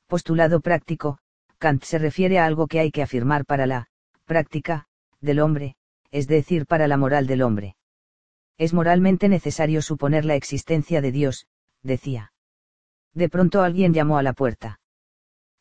postulado 0.07 0.61
práctico, 0.61 1.17
Kant 1.57 1.83
se 1.83 1.97
refiere 1.97 2.37
a 2.37 2.45
algo 2.45 2.67
que 2.67 2.79
hay 2.79 2.91
que 2.91 3.01
afirmar 3.01 3.45
para 3.45 3.65
la 3.65 3.87
práctica 4.25 4.87
del 5.19 5.39
hombre, 5.39 5.75
es 6.11 6.27
decir, 6.27 6.65
para 6.67 6.87
la 6.87 6.97
moral 6.97 7.25
del 7.25 7.41
hombre. 7.41 7.75
Es 8.57 8.73
moralmente 8.73 9.29
necesario 9.29 9.81
suponer 9.81 10.25
la 10.25 10.35
existencia 10.35 11.01
de 11.01 11.11
Dios, 11.11 11.47
decía. 11.81 12.33
De 13.13 13.29
pronto 13.29 13.63
alguien 13.63 13.93
llamó 13.93 14.17
a 14.17 14.23
la 14.23 14.33
puerta. 14.33 14.79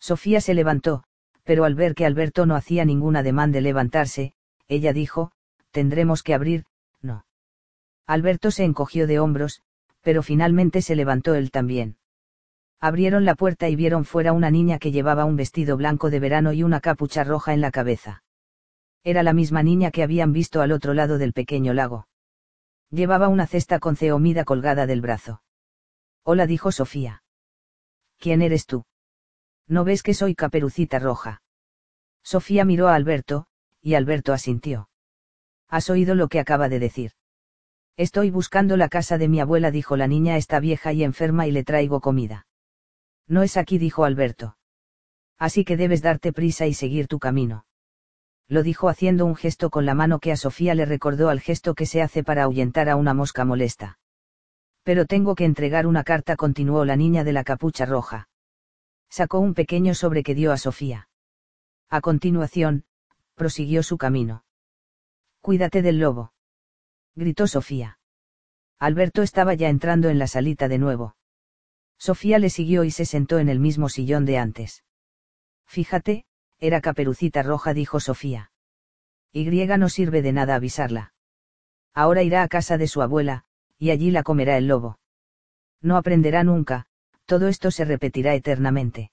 Sofía 0.02 0.40
se 0.40 0.52
levantó, 0.54 1.04
pero 1.44 1.64
al 1.64 1.76
ver 1.76 1.94
que 1.94 2.04
Alberto 2.04 2.44
no 2.44 2.56
hacía 2.56 2.84
ningún 2.84 3.14
ademán 3.14 3.52
de 3.52 3.60
levantarse, 3.60 4.34
ella 4.66 4.92
dijo, 4.92 5.30
tendremos 5.70 6.24
que 6.24 6.34
abrir, 6.34 6.64
no. 7.00 7.24
Alberto 8.08 8.50
se 8.50 8.64
encogió 8.64 9.06
de 9.06 9.20
hombros, 9.20 9.62
pero 10.00 10.24
finalmente 10.24 10.82
se 10.82 10.96
levantó 10.96 11.36
él 11.36 11.52
también. 11.52 11.98
Abrieron 12.80 13.24
la 13.24 13.36
puerta 13.36 13.68
y 13.68 13.76
vieron 13.76 14.04
fuera 14.04 14.32
una 14.32 14.50
niña 14.50 14.80
que 14.80 14.90
llevaba 14.90 15.24
un 15.24 15.36
vestido 15.36 15.76
blanco 15.76 16.10
de 16.10 16.18
verano 16.18 16.52
y 16.52 16.64
una 16.64 16.80
capucha 16.80 17.22
roja 17.22 17.54
en 17.54 17.60
la 17.60 17.70
cabeza. 17.70 18.24
Era 19.04 19.22
la 19.22 19.32
misma 19.32 19.62
niña 19.62 19.92
que 19.92 20.02
habían 20.02 20.32
visto 20.32 20.62
al 20.62 20.72
otro 20.72 20.94
lado 20.94 21.16
del 21.16 21.32
pequeño 21.32 21.74
lago. 21.74 22.08
Llevaba 22.90 23.28
una 23.28 23.46
cesta 23.46 23.78
con 23.78 23.94
ceomida 23.94 24.44
colgada 24.44 24.88
del 24.88 25.00
brazo. 25.00 25.44
Hola, 26.24 26.48
dijo 26.48 26.72
Sofía. 26.72 27.22
¿Quién 28.18 28.42
eres 28.42 28.66
tú? 28.66 28.84
¿No 29.68 29.84
ves 29.84 30.02
que 30.02 30.14
soy 30.14 30.34
caperucita 30.34 30.98
roja? 30.98 31.42
Sofía 32.22 32.64
miró 32.64 32.88
a 32.88 32.94
Alberto, 32.94 33.46
y 33.80 33.94
Alberto 33.94 34.32
asintió. 34.32 34.88
¿Has 35.68 35.90
oído 35.90 36.14
lo 36.14 36.28
que 36.28 36.40
acaba 36.40 36.68
de 36.68 36.78
decir? 36.78 37.12
Estoy 37.96 38.30
buscando 38.30 38.76
la 38.76 38.88
casa 38.88 39.18
de 39.18 39.28
mi 39.28 39.40
abuela, 39.40 39.70
dijo 39.70 39.96
la 39.96 40.06
niña, 40.06 40.36
está 40.36 40.60
vieja 40.60 40.92
y 40.92 41.04
enferma 41.04 41.46
y 41.46 41.50
le 41.50 41.64
traigo 41.64 42.00
comida. 42.00 42.46
No 43.28 43.42
es 43.42 43.56
aquí, 43.56 43.78
dijo 43.78 44.04
Alberto. 44.04 44.56
Así 45.38 45.64
que 45.64 45.76
debes 45.76 46.02
darte 46.02 46.32
prisa 46.32 46.66
y 46.66 46.74
seguir 46.74 47.08
tu 47.08 47.18
camino. 47.18 47.66
Lo 48.48 48.62
dijo 48.62 48.88
haciendo 48.88 49.24
un 49.24 49.34
gesto 49.34 49.70
con 49.70 49.86
la 49.86 49.94
mano 49.94 50.20
que 50.20 50.32
a 50.32 50.36
Sofía 50.36 50.74
le 50.74 50.84
recordó 50.84 51.28
al 51.28 51.40
gesto 51.40 51.74
que 51.74 51.86
se 51.86 52.02
hace 52.02 52.22
para 52.22 52.44
ahuyentar 52.44 52.88
a 52.88 52.96
una 52.96 53.14
mosca 53.14 53.44
molesta. 53.44 53.98
Pero 54.82 55.06
tengo 55.06 55.34
que 55.34 55.44
entregar 55.44 55.86
una 55.86 56.04
carta, 56.04 56.36
continuó 56.36 56.84
la 56.84 56.96
niña 56.96 57.24
de 57.24 57.32
la 57.32 57.44
capucha 57.44 57.86
roja. 57.86 58.28
Sacó 59.12 59.40
un 59.40 59.52
pequeño 59.52 59.94
sobre 59.94 60.22
que 60.22 60.34
dio 60.34 60.52
a 60.52 60.56
Sofía. 60.56 61.10
A 61.90 62.00
continuación, 62.00 62.86
prosiguió 63.34 63.82
su 63.82 63.98
camino. 63.98 64.46
Cuídate 65.42 65.82
del 65.82 65.98
lobo 65.98 66.32
gritó 67.14 67.46
Sofía. 67.46 67.98
Alberto 68.78 69.20
estaba 69.20 69.52
ya 69.52 69.68
entrando 69.68 70.08
en 70.08 70.18
la 70.18 70.26
salita 70.26 70.66
de 70.66 70.78
nuevo. 70.78 71.14
Sofía 71.98 72.38
le 72.38 72.48
siguió 72.48 72.84
y 72.84 72.90
se 72.90 73.04
sentó 73.04 73.38
en 73.38 73.50
el 73.50 73.60
mismo 73.60 73.90
sillón 73.90 74.24
de 74.24 74.38
antes. 74.38 74.82
Fíjate, 75.66 76.24
era 76.58 76.80
caperucita 76.80 77.42
roja, 77.42 77.74
dijo 77.74 78.00
Sofía. 78.00 78.50
Y 79.30 79.44
no 79.44 79.90
sirve 79.90 80.22
de 80.22 80.32
nada 80.32 80.54
avisarla. 80.54 81.12
Ahora 81.92 82.22
irá 82.22 82.42
a 82.42 82.48
casa 82.48 82.78
de 82.78 82.88
su 82.88 83.02
abuela, 83.02 83.44
y 83.78 83.90
allí 83.90 84.10
la 84.10 84.22
comerá 84.22 84.56
el 84.56 84.68
lobo. 84.68 84.98
No 85.82 85.98
aprenderá 85.98 86.44
nunca, 86.44 86.86
todo 87.32 87.48
esto 87.48 87.70
se 87.70 87.86
repetirá 87.86 88.34
eternamente. 88.34 89.10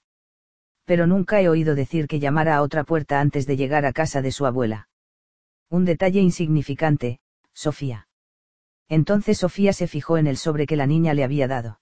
Pero 0.84 1.06
nunca 1.06 1.40
he 1.40 1.48
oído 1.48 1.74
decir 1.74 2.06
que 2.06 2.20
llamara 2.20 2.54
a 2.54 2.60
otra 2.60 2.84
puerta 2.84 3.18
antes 3.18 3.46
de 3.46 3.56
llegar 3.56 3.86
a 3.86 3.94
casa 3.94 4.20
de 4.20 4.30
su 4.30 4.44
abuela. 4.44 4.90
Un 5.70 5.86
detalle 5.86 6.20
insignificante, 6.20 7.20
Sofía. 7.54 8.08
Entonces 8.90 9.38
Sofía 9.38 9.72
se 9.72 9.86
fijó 9.86 10.18
en 10.18 10.26
el 10.26 10.36
sobre 10.36 10.66
que 10.66 10.76
la 10.76 10.86
niña 10.86 11.14
le 11.14 11.24
había 11.24 11.48
dado. 11.48 11.80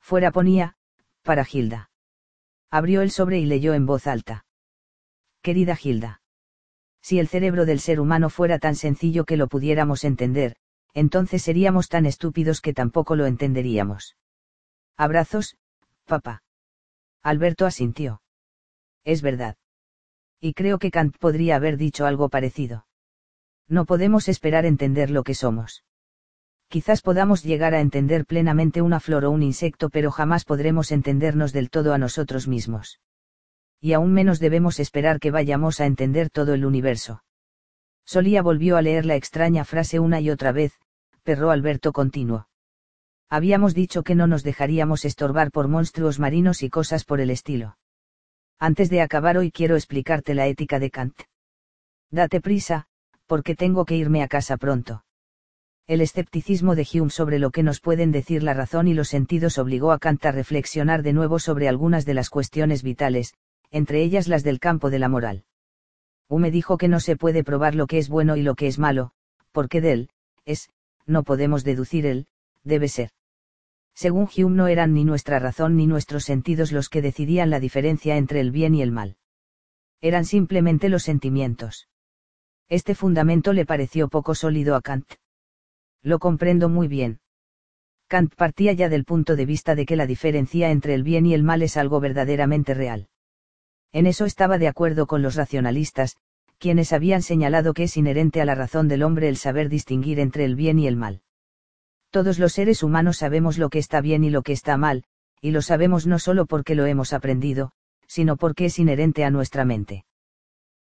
Fuera 0.00 0.30
ponía, 0.30 0.76
para 1.24 1.44
Gilda. 1.44 1.90
Abrió 2.70 3.02
el 3.02 3.10
sobre 3.10 3.40
y 3.40 3.44
leyó 3.44 3.74
en 3.74 3.84
voz 3.84 4.06
alta. 4.06 4.46
Querida 5.42 5.74
Gilda. 5.74 6.22
Si 7.02 7.18
el 7.18 7.26
cerebro 7.26 7.66
del 7.66 7.80
ser 7.80 7.98
humano 7.98 8.30
fuera 8.30 8.60
tan 8.60 8.76
sencillo 8.76 9.24
que 9.24 9.36
lo 9.36 9.48
pudiéramos 9.48 10.04
entender, 10.04 10.54
entonces 10.94 11.42
seríamos 11.42 11.88
tan 11.88 12.06
estúpidos 12.06 12.60
que 12.60 12.74
tampoco 12.74 13.16
lo 13.16 13.26
entenderíamos. 13.26 14.14
Abrazos, 14.98 15.56
papá. 16.04 16.42
Alberto 17.22 17.64
asintió. 17.64 18.20
Es 19.04 19.22
verdad. 19.22 19.56
Y 20.40 20.52
creo 20.52 20.78
que 20.78 20.90
Kant 20.90 21.16
podría 21.16 21.56
haber 21.56 21.78
dicho 21.78 22.04
algo 22.04 22.28
parecido 22.28 22.84
no 23.68 23.84
podemos 23.84 24.28
esperar 24.28 24.64
entender 24.64 25.10
lo 25.10 25.22
que 25.22 25.34
somos. 25.34 25.84
Quizás 26.68 27.02
podamos 27.02 27.42
llegar 27.44 27.74
a 27.74 27.80
entender 27.80 28.26
plenamente 28.26 28.82
una 28.82 29.00
flor 29.00 29.24
o 29.24 29.30
un 29.30 29.42
insecto, 29.42 29.90
pero 29.90 30.10
jamás 30.10 30.44
podremos 30.44 30.90
entendernos 30.90 31.52
del 31.52 31.70
todo 31.70 31.92
a 31.92 31.98
nosotros 31.98 32.48
mismos. 32.48 33.00
Y 33.80 33.92
aún 33.92 34.12
menos 34.12 34.38
debemos 34.38 34.80
esperar 34.80 35.20
que 35.20 35.30
vayamos 35.30 35.80
a 35.80 35.86
entender 35.86 36.30
todo 36.30 36.54
el 36.54 36.64
universo. 36.64 37.22
Solía 38.04 38.42
volvió 38.42 38.76
a 38.76 38.82
leer 38.82 39.06
la 39.06 39.16
extraña 39.16 39.64
frase 39.64 39.98
una 39.98 40.20
y 40.20 40.30
otra 40.30 40.52
vez, 40.52 40.72
perró 41.22 41.50
Alberto 41.50 41.92
continuo. 41.92 42.47
Habíamos 43.30 43.74
dicho 43.74 44.02
que 44.02 44.14
no 44.14 44.26
nos 44.26 44.42
dejaríamos 44.42 45.04
estorbar 45.04 45.50
por 45.50 45.68
monstruos 45.68 46.18
marinos 46.18 46.62
y 46.62 46.70
cosas 46.70 47.04
por 47.04 47.20
el 47.20 47.28
estilo. 47.30 47.76
Antes 48.58 48.88
de 48.88 49.02
acabar 49.02 49.36
hoy 49.36 49.50
quiero 49.50 49.76
explicarte 49.76 50.34
la 50.34 50.46
ética 50.46 50.78
de 50.78 50.90
Kant. 50.90 51.14
Date 52.10 52.40
prisa, 52.40 52.86
porque 53.26 53.54
tengo 53.54 53.84
que 53.84 53.96
irme 53.96 54.22
a 54.22 54.28
casa 54.28 54.56
pronto. 54.56 55.04
El 55.86 56.00
escepticismo 56.00 56.74
de 56.74 56.86
Hume 56.90 57.10
sobre 57.10 57.38
lo 57.38 57.50
que 57.50 57.62
nos 57.62 57.80
pueden 57.80 58.12
decir 58.12 58.42
la 58.42 58.54
razón 58.54 58.88
y 58.88 58.94
los 58.94 59.08
sentidos 59.08 59.58
obligó 59.58 59.92
a 59.92 59.98
Kant 59.98 60.24
a 60.24 60.32
reflexionar 60.32 61.02
de 61.02 61.12
nuevo 61.12 61.38
sobre 61.38 61.68
algunas 61.68 62.06
de 62.06 62.14
las 62.14 62.30
cuestiones 62.30 62.82
vitales, 62.82 63.34
entre 63.70 64.02
ellas 64.02 64.26
las 64.26 64.42
del 64.42 64.58
campo 64.58 64.88
de 64.88 64.98
la 64.98 65.08
moral. 65.08 65.44
Hume 66.28 66.50
dijo 66.50 66.78
que 66.78 66.88
no 66.88 66.98
se 66.98 67.16
puede 67.16 67.44
probar 67.44 67.74
lo 67.74 67.86
que 67.86 67.98
es 67.98 68.08
bueno 68.08 68.36
y 68.36 68.42
lo 68.42 68.54
que 68.54 68.66
es 68.66 68.78
malo, 68.78 69.12
porque 69.52 69.82
de 69.82 69.92
él, 69.92 70.10
es, 70.46 70.70
no 71.06 71.22
podemos 71.22 71.62
deducir 71.62 72.06
él, 72.06 72.26
debe 72.64 72.88
ser. 72.88 73.10
Según 73.98 74.28
Hume 74.36 74.54
no 74.54 74.68
eran 74.68 74.94
ni 74.94 75.04
nuestra 75.04 75.40
razón 75.40 75.76
ni 75.76 75.88
nuestros 75.88 76.22
sentidos 76.22 76.70
los 76.70 76.88
que 76.88 77.02
decidían 77.02 77.50
la 77.50 77.58
diferencia 77.58 78.16
entre 78.16 78.38
el 78.38 78.52
bien 78.52 78.76
y 78.76 78.80
el 78.80 78.92
mal. 78.92 79.16
Eran 80.00 80.24
simplemente 80.24 80.88
los 80.88 81.02
sentimientos. 81.02 81.88
Este 82.68 82.94
fundamento 82.94 83.52
le 83.52 83.66
pareció 83.66 84.06
poco 84.06 84.36
sólido 84.36 84.76
a 84.76 84.82
Kant. 84.82 85.14
Lo 86.00 86.20
comprendo 86.20 86.68
muy 86.68 86.86
bien. 86.86 87.18
Kant 88.06 88.36
partía 88.36 88.72
ya 88.72 88.88
del 88.88 89.04
punto 89.04 89.34
de 89.34 89.46
vista 89.46 89.74
de 89.74 89.84
que 89.84 89.96
la 89.96 90.06
diferencia 90.06 90.70
entre 90.70 90.94
el 90.94 91.02
bien 91.02 91.26
y 91.26 91.34
el 91.34 91.42
mal 91.42 91.62
es 91.62 91.76
algo 91.76 91.98
verdaderamente 91.98 92.74
real. 92.74 93.08
En 93.90 94.06
eso 94.06 94.26
estaba 94.26 94.58
de 94.58 94.68
acuerdo 94.68 95.08
con 95.08 95.22
los 95.22 95.34
racionalistas, 95.34 96.18
quienes 96.58 96.92
habían 96.92 97.22
señalado 97.22 97.74
que 97.74 97.82
es 97.82 97.96
inherente 97.96 98.40
a 98.40 98.44
la 98.44 98.54
razón 98.54 98.86
del 98.86 99.02
hombre 99.02 99.28
el 99.28 99.36
saber 99.36 99.68
distinguir 99.68 100.20
entre 100.20 100.44
el 100.44 100.54
bien 100.54 100.78
y 100.78 100.86
el 100.86 100.94
mal. 100.94 101.20
Todos 102.10 102.38
los 102.38 102.52
seres 102.52 102.82
humanos 102.82 103.18
sabemos 103.18 103.58
lo 103.58 103.68
que 103.68 103.78
está 103.78 104.00
bien 104.00 104.24
y 104.24 104.30
lo 104.30 104.42
que 104.42 104.52
está 104.52 104.76
mal, 104.76 105.04
y 105.42 105.50
lo 105.50 105.62
sabemos 105.62 106.06
no 106.06 106.18
solo 106.18 106.46
porque 106.46 106.74
lo 106.74 106.86
hemos 106.86 107.12
aprendido, 107.12 107.72
sino 108.06 108.36
porque 108.36 108.66
es 108.66 108.78
inherente 108.78 109.24
a 109.24 109.30
nuestra 109.30 109.64
mente. 109.64 110.04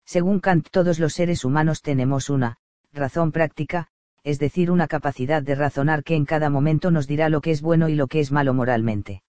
Según 0.05 0.39
Kant 0.39 0.69
todos 0.71 0.99
los 0.99 1.13
seres 1.13 1.43
humanos 1.43 1.81
tenemos 1.81 2.29
una, 2.29 2.57
razón 2.93 3.33
práctica, 3.33 3.87
es 4.23 4.39
decir, 4.39 4.71
una 4.71 4.87
capacidad 4.87 5.43
de 5.43 5.55
razonar 5.55 6.03
que 6.03 6.15
en 6.15 6.25
cada 6.25 6.49
momento 6.49 6.91
nos 6.91 7.07
dirá 7.07 7.27
lo 7.27 7.41
que 7.41 7.51
es 7.51 7.61
bueno 7.61 7.89
y 7.89 7.95
lo 7.95 8.07
que 8.07 8.21
es 8.21 8.31
malo 8.31 8.53
moralmente. 8.53 9.23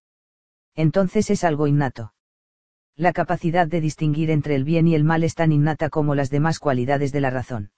Entonces 0.77 1.31
es 1.31 1.43
algo 1.43 1.67
innato. 1.67 2.15
La 2.94 3.12
capacidad 3.12 3.67
de 3.67 3.81
distinguir 3.81 4.31
entre 4.31 4.55
el 4.55 4.65
bien 4.65 4.86
y 4.86 4.94
el 4.94 5.05
mal 5.05 5.25
es 5.25 5.35
tan 5.35 5.52
innata 5.52 5.91
como 5.91 6.15
las 6.15 6.31
demás 6.31 6.60
cualidades 6.60 7.10
de 7.12 7.20
la 7.20 7.31
razón. 7.31 7.70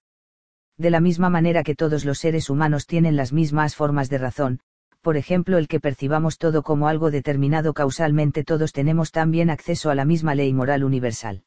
De 0.80 0.88
la 0.88 1.00
misma 1.00 1.28
manera 1.28 1.62
que 1.62 1.74
todos 1.74 2.06
los 2.06 2.20
seres 2.20 2.48
humanos 2.48 2.86
tienen 2.86 3.14
las 3.14 3.34
mismas 3.34 3.76
formas 3.76 4.08
de 4.08 4.16
razón, 4.16 4.60
por 5.02 5.18
ejemplo 5.18 5.58
el 5.58 5.68
que 5.68 5.78
percibamos 5.78 6.38
todo 6.38 6.62
como 6.62 6.88
algo 6.88 7.10
determinado 7.10 7.74
causalmente 7.74 8.44
todos 8.44 8.72
tenemos 8.72 9.12
también 9.12 9.50
acceso 9.50 9.90
a 9.90 9.94
la 9.94 10.06
misma 10.06 10.34
ley 10.34 10.54
moral 10.54 10.82
universal. 10.82 11.44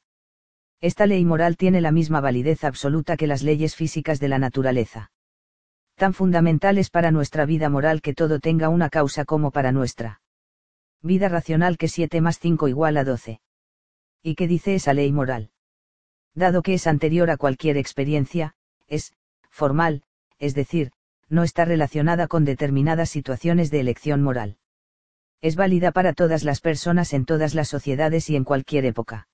Esta 0.82 1.08
ley 1.08 1.26
moral 1.26 1.58
tiene 1.58 1.82
la 1.82 1.92
misma 1.92 2.22
validez 2.22 2.64
absoluta 2.64 3.18
que 3.18 3.26
las 3.26 3.42
leyes 3.42 3.76
físicas 3.76 4.20
de 4.20 4.28
la 4.28 4.38
naturaleza. 4.38 5.10
Tan 5.95 6.14
fundamental 6.14 6.78
es 6.78 6.92
para 6.92 7.10
nuestra 7.10 7.48
vida 7.48 7.70
moral 7.70 8.03
que 8.03 8.14
todo 8.14 8.40
tenga 8.40 8.70
una 8.70 8.92
causa 8.92 9.26
como 9.26 9.50
para 9.50 9.72
nuestra 9.72 10.22
vida 11.02 11.28
racional 11.28 11.80
que 11.80 11.88
7 11.88 12.22
más 12.22 12.38
5 12.38 12.68
igual 12.68 12.98
a 12.98 13.03
12. 13.03 13.42
¿Y 14.22 14.36
qué 14.36 14.48
dice 14.48 14.76
esa 14.76 14.94
ley 14.94 15.12
moral? 15.12 15.50
Dado 16.36 16.62
que 16.62 16.76
es 16.76 16.86
anterior 16.86 17.32
a 17.32 17.38
cualquier 17.38 17.78
experiencia, 17.78 18.53
es, 18.88 19.12
formal, 19.53 20.01
es 20.40 20.56
decir, 20.56 20.91
no 21.30 21.43
está 21.43 21.64
relacionada 21.64 22.27
con 22.27 22.43
determinadas 22.43 23.09
situaciones 23.09 23.72
de 23.72 23.80
elección 23.80 24.22
moral. 24.22 24.57
Es 25.41 25.56
válida 25.56 25.91
para 25.91 26.14
todas 26.14 26.43
las 26.43 26.59
personas 26.59 27.14
en 27.14 27.25
todas 27.25 27.53
las 27.53 27.69
sociedades 27.69 28.30
y 28.30 28.35
en 28.35 28.43
cualquier 28.43 28.85
época 28.85 29.27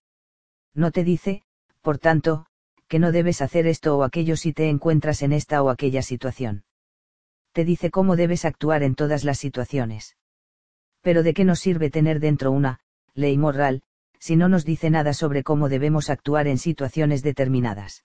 no 0.74 0.92
te 0.92 1.04
dice, 1.04 1.44
por 1.82 1.98
tanto, 1.98 2.46
que 2.88 3.00
no 3.00 3.12
debes 3.12 3.42
hacer 3.42 3.68
esto 3.68 3.98
o 3.98 4.04
aquello 4.04 4.36
si 4.36 4.54
te 4.54 4.70
encuentras 4.70 5.22
en 5.22 5.34
esta 5.34 5.62
o 5.62 5.70
aquella 5.70 6.02
situación. 6.02 6.64
Te 7.52 7.66
dice 7.66 7.92
cómo 7.92 8.16
debes 8.16 8.46
actuar 8.46 8.84
en 8.84 8.96
todas 8.96 9.24
las 9.24 9.38
situaciones. 9.38 10.16
Pero 11.02 11.24
¿de 11.24 11.34
qué 11.34 11.46
nos 11.46 11.60
sirve 11.60 11.90
tener 11.90 12.20
dentro 12.20 12.52
una, 12.52 12.80
ley 13.14 13.38
moral, 13.38 13.82
si 14.20 14.36
no 14.36 14.50
nos 14.50 14.66
dice 14.66 14.90
nada 14.90 15.14
sobre 15.14 15.44
cómo 15.44 15.70
debemos 15.70 16.10
actuar 16.10 16.48
en 16.48 16.58
situaciones 16.58 17.24
determinadas? 17.24 18.04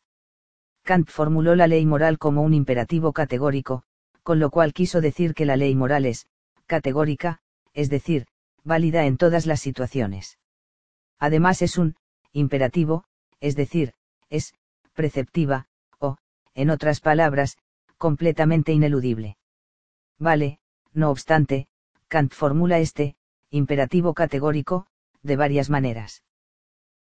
Kant 0.85 1.09
formuló 1.09 1.57
la 1.57 1.67
ley 1.67 1.87
moral 1.87 2.19
como 2.19 2.43
un 2.43 2.53
imperativo 2.53 3.13
categórico, 3.13 3.85
con 4.23 4.39
lo 4.39 4.51
cual 4.51 4.75
quiso 4.75 5.01
decir 5.01 5.35
que 5.35 5.47
la 5.47 5.57
ley 5.57 5.75
moral 5.75 6.05
es, 6.05 6.27
categórica, 6.67 7.41
es 7.73 7.89
decir, 7.89 8.27
válida 8.65 9.07
en 9.07 9.17
todas 9.17 9.47
las 9.47 9.61
situaciones. 9.61 10.39
Además 11.19 11.63
es 11.63 11.79
un, 11.79 11.97
imperativo, 12.33 13.05
es 13.41 13.57
decir, 13.57 13.95
es, 14.29 14.55
preceptiva, 14.93 15.67
o, 15.99 16.19
en 16.55 16.69
otras 16.69 17.01
palabras, 17.01 17.57
completamente 17.97 18.73
ineludible. 18.73 19.39
Vale, 20.19 20.59
no 20.93 21.11
obstante, 21.11 21.67
Kant 22.09 22.33
formula 22.33 22.79
este, 22.79 23.17
imperativo 23.51 24.13
categórico, 24.13 24.87
de 25.23 25.37
varias 25.37 25.71
maneras. 25.71 26.23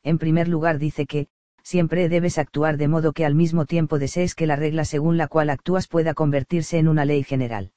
En 0.05 0.19
primer 0.19 0.47
lugar 0.47 0.79
dice 0.79 1.07
que, 1.07 1.29
siempre 1.63 2.09
debes 2.09 2.39
actuar 2.39 2.77
de 2.77 2.89
modo 2.89 3.13
que 3.13 3.25
al 3.25 3.35
mismo 3.35 3.67
tiempo 3.67 3.99
desees 3.99 4.35
que 4.35 4.47
la 4.47 4.57
regla 4.57 4.85
según 4.85 5.17
la 5.17 5.29
cual 5.29 5.51
actúas 5.51 5.89
pueda 5.89 6.15
convertirse 6.15 6.79
en 6.79 6.89
una 6.89 7.05
ley 7.05 7.23
general. 7.23 7.73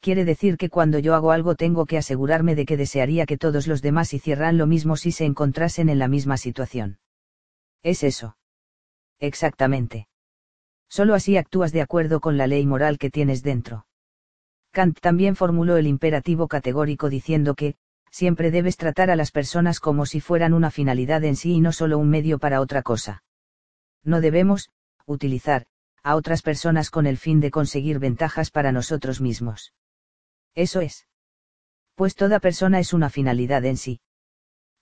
Quiere 0.00 0.24
decir 0.24 0.56
que 0.56 0.68
cuando 0.68 0.98
yo 0.98 1.14
hago 1.14 1.30
algo 1.30 1.54
tengo 1.54 1.86
que 1.86 1.96
asegurarme 1.96 2.54
de 2.56 2.66
que 2.66 2.76
desearía 2.76 3.24
que 3.24 3.38
todos 3.38 3.68
los 3.68 3.82
demás 3.82 4.12
hicieran 4.12 4.58
lo 4.58 4.66
mismo 4.66 4.96
si 4.96 5.12
se 5.12 5.24
encontrasen 5.24 5.88
en 5.88 5.98
la 6.00 6.08
misma 6.08 6.36
situación. 6.36 6.98
Es 7.82 8.02
eso. 8.02 8.36
Exactamente. 9.20 10.08
Solo 10.88 11.14
así 11.14 11.36
actúas 11.36 11.72
de 11.72 11.82
acuerdo 11.82 12.20
con 12.20 12.36
la 12.36 12.46
ley 12.48 12.66
moral 12.66 12.98
que 12.98 13.10
tienes 13.10 13.42
dentro. 13.42 13.86
Kant 14.72 14.98
también 15.00 15.36
formuló 15.36 15.76
el 15.76 15.86
imperativo 15.86 16.48
categórico 16.48 17.08
diciendo 17.08 17.54
que, 17.54 17.76
siempre 18.12 18.52
debes 18.52 18.76
tratar 18.76 19.10
a 19.10 19.16
las 19.16 19.32
personas 19.32 19.80
como 19.80 20.06
si 20.06 20.20
fueran 20.20 20.54
una 20.54 20.70
finalidad 20.70 21.24
en 21.24 21.34
sí 21.34 21.54
y 21.54 21.60
no 21.60 21.72
solo 21.72 21.98
un 21.98 22.08
medio 22.08 22.38
para 22.38 22.60
otra 22.60 22.82
cosa. 22.82 23.24
No 24.04 24.20
debemos, 24.20 24.70
utilizar, 25.04 25.66
a 26.04 26.14
otras 26.14 26.42
personas 26.42 26.90
con 26.90 27.08
el 27.08 27.18
fin 27.18 27.40
de 27.40 27.50
conseguir 27.50 27.98
ventajas 27.98 28.52
para 28.52 28.70
nosotros 28.70 29.20
mismos. 29.20 29.72
Eso 30.54 30.80
es. 30.80 31.08
Pues 31.96 32.14
toda 32.14 32.38
persona 32.38 32.78
es 32.78 32.92
una 32.92 33.10
finalidad 33.10 33.64
en 33.64 33.76
sí. 33.76 34.00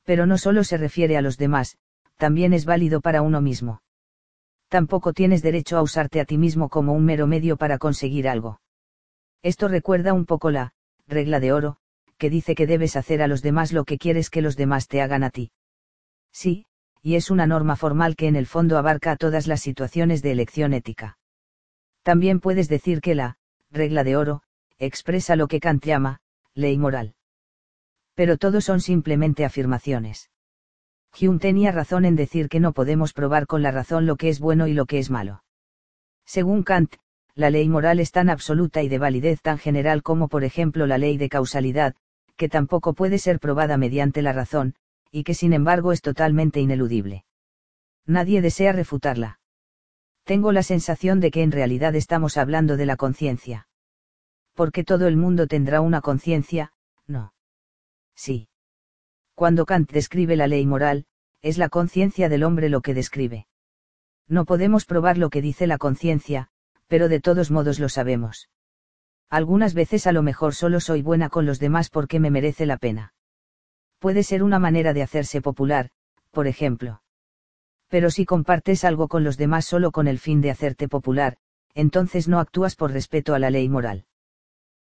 Pero 0.04 0.26
no 0.26 0.36
solo 0.36 0.64
se 0.64 0.76
refiere 0.76 1.16
a 1.16 1.22
los 1.22 1.38
demás, 1.38 1.78
también 2.18 2.52
es 2.52 2.66
válido 2.66 3.00
para 3.00 3.22
uno 3.22 3.40
mismo 3.40 3.80
tampoco 4.70 5.12
tienes 5.12 5.42
derecho 5.42 5.76
a 5.76 5.82
usarte 5.82 6.20
a 6.20 6.24
ti 6.24 6.38
mismo 6.38 6.68
como 6.68 6.92
un 6.92 7.04
mero 7.04 7.26
medio 7.26 7.56
para 7.56 7.76
conseguir 7.76 8.28
algo. 8.28 8.60
Esto 9.42 9.66
recuerda 9.66 10.12
un 10.12 10.26
poco 10.26 10.50
la, 10.50 10.74
regla 11.08 11.40
de 11.40 11.52
oro, 11.52 11.76
que 12.20 12.30
dice 12.30 12.54
que 12.54 12.66
debes 12.66 12.96
hacer 12.96 13.22
a 13.22 13.26
los 13.26 13.40
demás 13.40 13.72
lo 13.72 13.84
que 13.84 13.96
quieres 13.96 14.28
que 14.28 14.42
los 14.42 14.54
demás 14.54 14.88
te 14.88 15.00
hagan 15.00 15.24
a 15.24 15.30
ti. 15.30 15.52
Sí, 16.30 16.66
y 17.02 17.14
es 17.14 17.30
una 17.30 17.46
norma 17.46 17.76
formal 17.76 18.14
que 18.14 18.28
en 18.28 18.36
el 18.36 18.46
fondo 18.46 18.76
abarca 18.76 19.12
a 19.12 19.16
todas 19.16 19.46
las 19.46 19.62
situaciones 19.62 20.20
de 20.20 20.32
elección 20.32 20.74
ética. 20.74 21.18
También 22.02 22.38
puedes 22.38 22.68
decir 22.68 23.00
que 23.00 23.14
la, 23.14 23.38
regla 23.70 24.04
de 24.04 24.16
oro, 24.16 24.42
expresa 24.78 25.34
lo 25.34 25.48
que 25.48 25.60
Kant 25.60 25.82
llama, 25.82 26.20
ley 26.54 26.76
moral. 26.76 27.14
Pero 28.14 28.36
todo 28.36 28.60
son 28.60 28.82
simplemente 28.82 29.46
afirmaciones. 29.46 30.30
Hume 31.18 31.38
tenía 31.38 31.72
razón 31.72 32.04
en 32.04 32.16
decir 32.16 32.50
que 32.50 32.60
no 32.60 32.72
podemos 32.72 33.14
probar 33.14 33.46
con 33.46 33.62
la 33.62 33.70
razón 33.70 34.04
lo 34.04 34.16
que 34.16 34.28
es 34.28 34.40
bueno 34.40 34.66
y 34.66 34.74
lo 34.74 34.84
que 34.84 34.98
es 34.98 35.10
malo. 35.10 35.42
Según 36.26 36.64
Kant, 36.64 36.96
la 37.34 37.48
ley 37.48 37.66
moral 37.70 37.98
es 37.98 38.12
tan 38.12 38.28
absoluta 38.28 38.82
y 38.82 38.90
de 38.90 38.98
validez 38.98 39.40
tan 39.40 39.56
general 39.56 40.02
como 40.02 40.28
por 40.28 40.44
ejemplo 40.44 40.86
la 40.86 40.98
ley 40.98 41.16
de 41.16 41.30
causalidad, 41.30 41.94
que 42.40 42.48
tampoco 42.48 42.94
puede 42.94 43.18
ser 43.18 43.38
probada 43.38 43.76
mediante 43.76 44.22
la 44.22 44.32
razón, 44.32 44.74
y 45.10 45.24
que 45.24 45.34
sin 45.34 45.52
embargo 45.52 45.92
es 45.92 46.00
totalmente 46.00 46.58
ineludible. 46.58 47.26
Nadie 48.06 48.40
desea 48.40 48.72
refutarla. 48.72 49.40
Tengo 50.24 50.50
la 50.50 50.62
sensación 50.62 51.20
de 51.20 51.30
que 51.30 51.42
en 51.42 51.52
realidad 51.52 51.94
estamos 51.94 52.38
hablando 52.38 52.78
de 52.78 52.86
la 52.86 52.96
conciencia. 52.96 53.68
Porque 54.54 54.84
todo 54.84 55.06
el 55.06 55.18
mundo 55.18 55.48
tendrá 55.48 55.82
una 55.82 56.00
conciencia, 56.00 56.72
no. 57.06 57.34
Sí. 58.16 58.48
Cuando 59.34 59.66
Kant 59.66 59.92
describe 59.92 60.34
la 60.34 60.46
ley 60.46 60.64
moral, 60.64 61.04
es 61.42 61.58
la 61.58 61.68
conciencia 61.68 62.30
del 62.30 62.42
hombre 62.42 62.70
lo 62.70 62.80
que 62.80 62.94
describe. 62.94 63.48
No 64.28 64.46
podemos 64.46 64.86
probar 64.86 65.18
lo 65.18 65.28
que 65.28 65.42
dice 65.42 65.66
la 65.66 65.76
conciencia, 65.76 66.48
pero 66.86 67.10
de 67.10 67.20
todos 67.20 67.50
modos 67.50 67.78
lo 67.80 67.90
sabemos. 67.90 68.48
Algunas 69.30 69.74
veces 69.74 70.08
a 70.08 70.12
lo 70.12 70.22
mejor 70.22 70.56
solo 70.56 70.80
soy 70.80 71.02
buena 71.02 71.28
con 71.28 71.46
los 71.46 71.60
demás 71.60 71.88
porque 71.88 72.18
me 72.18 72.30
merece 72.30 72.66
la 72.66 72.76
pena. 72.76 73.14
Puede 74.00 74.24
ser 74.24 74.42
una 74.42 74.58
manera 74.58 74.92
de 74.92 75.02
hacerse 75.02 75.40
popular, 75.40 75.90
por 76.32 76.48
ejemplo. 76.48 77.02
Pero 77.88 78.10
si 78.10 78.24
compartes 78.24 78.84
algo 78.84 79.06
con 79.06 79.22
los 79.22 79.36
demás 79.36 79.66
solo 79.66 79.92
con 79.92 80.08
el 80.08 80.18
fin 80.18 80.40
de 80.40 80.50
hacerte 80.50 80.88
popular, 80.88 81.36
entonces 81.74 82.26
no 82.26 82.40
actúas 82.40 82.74
por 82.74 82.90
respeto 82.90 83.34
a 83.34 83.38
la 83.38 83.50
ley 83.50 83.68
moral. 83.68 84.04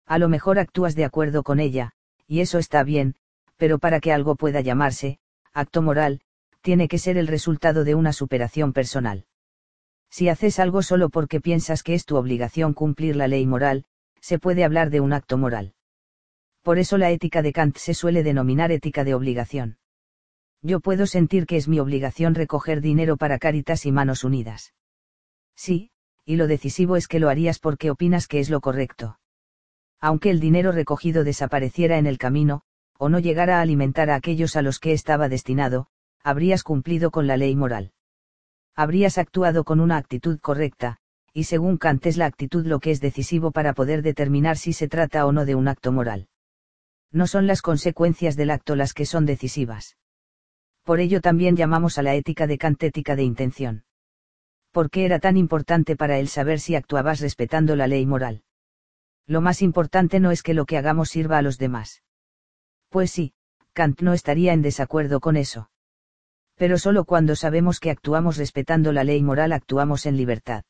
A 0.08 0.18
lo 0.18 0.30
mejor 0.30 0.58
actúas 0.58 0.95
de 0.95 1.06
acuerdo 1.06 1.44
con 1.44 1.60
ella, 1.60 1.92
y 2.26 2.40
eso 2.40 2.58
está 2.58 2.84
bien, 2.84 3.16
pero 3.58 3.78
para 3.78 4.00
que 4.00 4.11
algo 4.11 4.36
pueda 4.36 4.61
llamarse, 4.61 5.19
acto 5.53 5.84
moral, 5.84 6.22
tiene 6.61 6.88
que 6.88 6.98
ser 6.98 7.18
el 7.18 7.28
resultado 7.28 7.84
de 7.84 7.94
una 7.94 8.14
superación 8.14 8.74
personal. 8.74 9.26
Si 10.10 10.28
haces 10.28 10.60
algo 10.60 10.82
solo 10.82 11.10
porque 11.10 11.40
piensas 11.40 11.84
que 11.84 11.94
es 11.94 12.06
tu 12.06 12.16
obligación 12.16 12.74
cumplir 12.74 13.16
la 13.16 13.28
ley 13.28 13.45
moral, 13.45 13.86
se 14.22 14.40
puede 14.40 14.64
hablar 14.64 14.90
de 14.90 15.02
un 15.02 15.14
acto 15.14 15.38
moral. 15.38 15.74
Por 16.62 16.78
eso 16.78 16.98
la 16.98 17.12
ética 17.12 17.42
de 17.42 17.54
Kant 17.54 17.78
se 17.78 17.94
suele 17.94 18.24
denominar 18.24 18.72
ética 18.72 19.04
de 19.04 19.14
obligación. 19.14 19.78
Yo 20.62 20.82
puedo 20.82 21.06
sentir 21.06 21.46
que 21.46 21.56
es 21.56 21.68
mi 21.68 21.80
obligación 21.80 22.36
recoger 22.36 22.82
dinero 22.82 23.16
para 23.16 23.40
Caritas 23.40 23.86
y 23.86 23.92
Manos 23.92 24.24
Unidas. 24.24 24.74
Sí, 25.56 25.92
y 26.26 26.36
lo 26.36 26.48
decisivo 26.48 26.96
es 26.96 27.08
que 27.08 27.20
lo 27.20 27.30
harías 27.30 27.60
porque 27.60 27.92
opinas 27.92 28.28
que 28.28 28.40
es 28.40 28.50
lo 28.50 28.60
correcto. 28.62 29.20
Aunque 30.02 30.30
el 30.30 30.40
dinero 30.40 30.72
recogido 30.72 31.24
desapareciera 31.24 31.98
en 31.98 32.06
el 32.06 32.18
camino, 32.18 32.62
o 32.98 33.10
no 33.10 33.20
llegara 33.20 33.60
a 33.60 33.62
alimentar 33.62 34.10
a 34.10 34.16
aquellos 34.16 34.56
a 34.56 34.62
los 34.62 34.80
que 34.80 34.92
estaba 34.92 35.30
destinado, 35.30 35.88
habrías 36.24 36.64
cumplido 36.64 37.12
con 37.12 37.28
la 37.28 37.38
ley 37.38 37.56
moral. 37.56 37.94
Habrías 38.76 39.18
actuado 39.18 39.64
con 39.64 39.80
una 39.80 39.98
actitud 39.98 40.40
correcta, 40.40 41.00
y 41.40 41.45
según 41.45 41.77
Kant 41.77 42.06
es 42.06 42.18
la 42.18 42.26
actitud 42.26 42.66
lo 42.66 42.82
que 42.82 42.92
es 42.92 43.00
decisivo 43.00 43.51
para 43.51 43.72
poder 43.72 44.01
determinar 44.01 44.58
si 44.58 44.74
se 44.74 44.90
trata 44.90 45.26
o 45.26 45.32
no 45.32 45.45
de 45.45 45.56
un 45.56 45.69
acto 45.69 45.93
moral. 45.93 46.27
No 47.14 47.27
son 47.27 47.48
las 47.48 47.61
consecuencias 47.61 48.35
del 48.35 48.51
acto 48.51 48.76
las 48.76 48.93
que 48.93 49.06
son 49.06 49.26
decisivas. 49.26 49.95
Por 50.84 51.00
ello 51.00 51.22
también 51.22 51.56
llamamos 51.56 51.98
a 51.98 52.03
la 52.03 52.14
ética 52.14 52.45
de 52.45 52.58
Kant 52.58 52.84
ética 52.84 53.16
de 53.16 53.24
intención. 53.24 53.85
¿Por 54.72 54.90
qué 54.90 55.06
era 55.06 55.19
tan 55.19 55.38
importante 55.38 55.95
para 55.95 56.19
él 56.19 56.27
saber 56.27 56.59
si 56.59 56.76
actuabas 56.76 57.22
respetando 57.22 57.77
la 57.77 57.88
ley 57.88 58.06
moral? 58.06 58.43
Lo 59.26 59.40
más 59.40 59.61
importante 59.61 60.19
no 60.19 60.32
es 60.32 60.43
que 60.43 60.53
lo 60.53 60.66
que 60.66 60.77
hagamos 60.77 61.08
sirva 61.08 61.38
a 61.38 61.42
los 61.42 61.58
demás. 61.58 62.03
Pues 62.90 63.11
sí, 63.11 63.32
Kant 63.72 64.01
no 64.01 64.11
estaría 64.11 64.51
en 64.51 64.61
desacuerdo 64.61 65.22
con 65.22 65.38
eso. 65.38 65.69
Pero 66.56 66.77
solo 66.77 67.06
cuando 67.06 67.38
sabemos 67.38 67.80
que 67.80 67.92
actuamos 67.92 68.35
respetando 68.35 68.92
la 68.92 69.06
ley 69.06 69.24
moral 69.24 69.53
actuamos 69.53 70.06
en 70.06 70.18
libertad. 70.18 70.66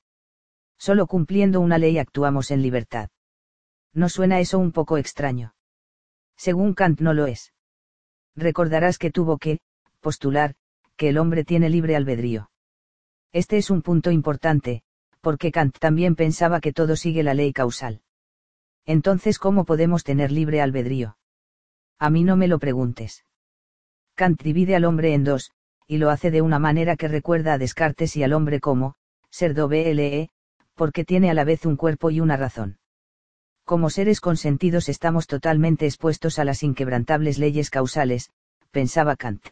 Solo 0.80 1.08
cumpliendo 1.08 1.60
una 1.60 1.78
ley 1.78 1.98
actuamos 1.98 2.52
en 2.52 2.62
libertad. 2.62 3.10
¿No 3.94 4.08
suena 4.08 4.40
eso 4.40 4.58
un 4.58 4.72
poco 4.72 4.98
extraño? 4.98 5.54
Según 6.38 6.74
Kant 6.74 7.02
no 7.02 7.14
lo 7.14 7.28
es. 7.28 7.54
Recordarás 8.36 8.98
que 8.98 9.12
tuvo 9.12 9.38
que, 9.38 9.60
postular, 10.00 10.56
que 10.96 11.10
el 11.10 11.18
hombre 11.18 11.44
tiene 11.44 11.70
libre 11.70 11.98
albedrío. 11.98 12.50
Este 13.34 13.58
es 13.58 13.70
un 13.70 13.82
punto 13.82 14.10
importante, 14.10 14.82
porque 15.20 15.52
Kant 15.52 15.78
también 15.80 16.16
pensaba 16.16 16.62
que 16.62 16.72
todo 16.72 16.96
sigue 16.96 17.24
la 17.24 17.34
ley 17.34 17.52
causal. 17.52 18.02
Entonces, 18.86 19.38
¿cómo 19.38 19.66
podemos 19.66 20.06
tener 20.06 20.32
libre 20.32 20.62
albedrío? 20.62 21.18
A 22.00 22.10
mí 22.10 22.24
no 22.24 22.38
me 22.38 22.48
lo 22.48 22.58
preguntes. 22.58 23.26
Kant 24.16 24.42
divide 24.42 24.76
al 24.76 24.86
hombre 24.86 25.14
en 25.14 25.26
dos, 25.26 25.52
y 25.88 25.98
lo 25.98 26.10
hace 26.10 26.32
de 26.32 26.42
una 26.42 26.58
manera 26.58 26.96
que 26.96 27.10
recuerda 27.10 27.54
a 27.54 27.58
Descartes 27.58 28.16
y 28.16 28.24
al 28.24 28.32
hombre 28.32 28.62
como, 28.62 28.96
ser 29.30 29.54
do 29.54 29.68
BLE, 29.68 30.30
porque 30.80 31.04
tiene 31.04 31.30
a 31.30 31.34
la 31.34 31.44
vez 31.44 31.66
un 31.66 31.76
cuerpo 31.76 32.10
y 32.10 32.22
una 32.22 32.38
razón. 32.38 32.78
Como 33.66 33.90
seres 33.90 34.22
consentidos 34.22 34.88
estamos 34.88 35.28
totalmente 35.28 35.86
expuestos 35.86 36.40
a 36.40 36.46
las 36.46 36.64
inquebrantables 36.64 37.38
leyes 37.38 37.70
causales, 37.70 38.30
pensaba 38.72 39.18
Kant. 39.18 39.46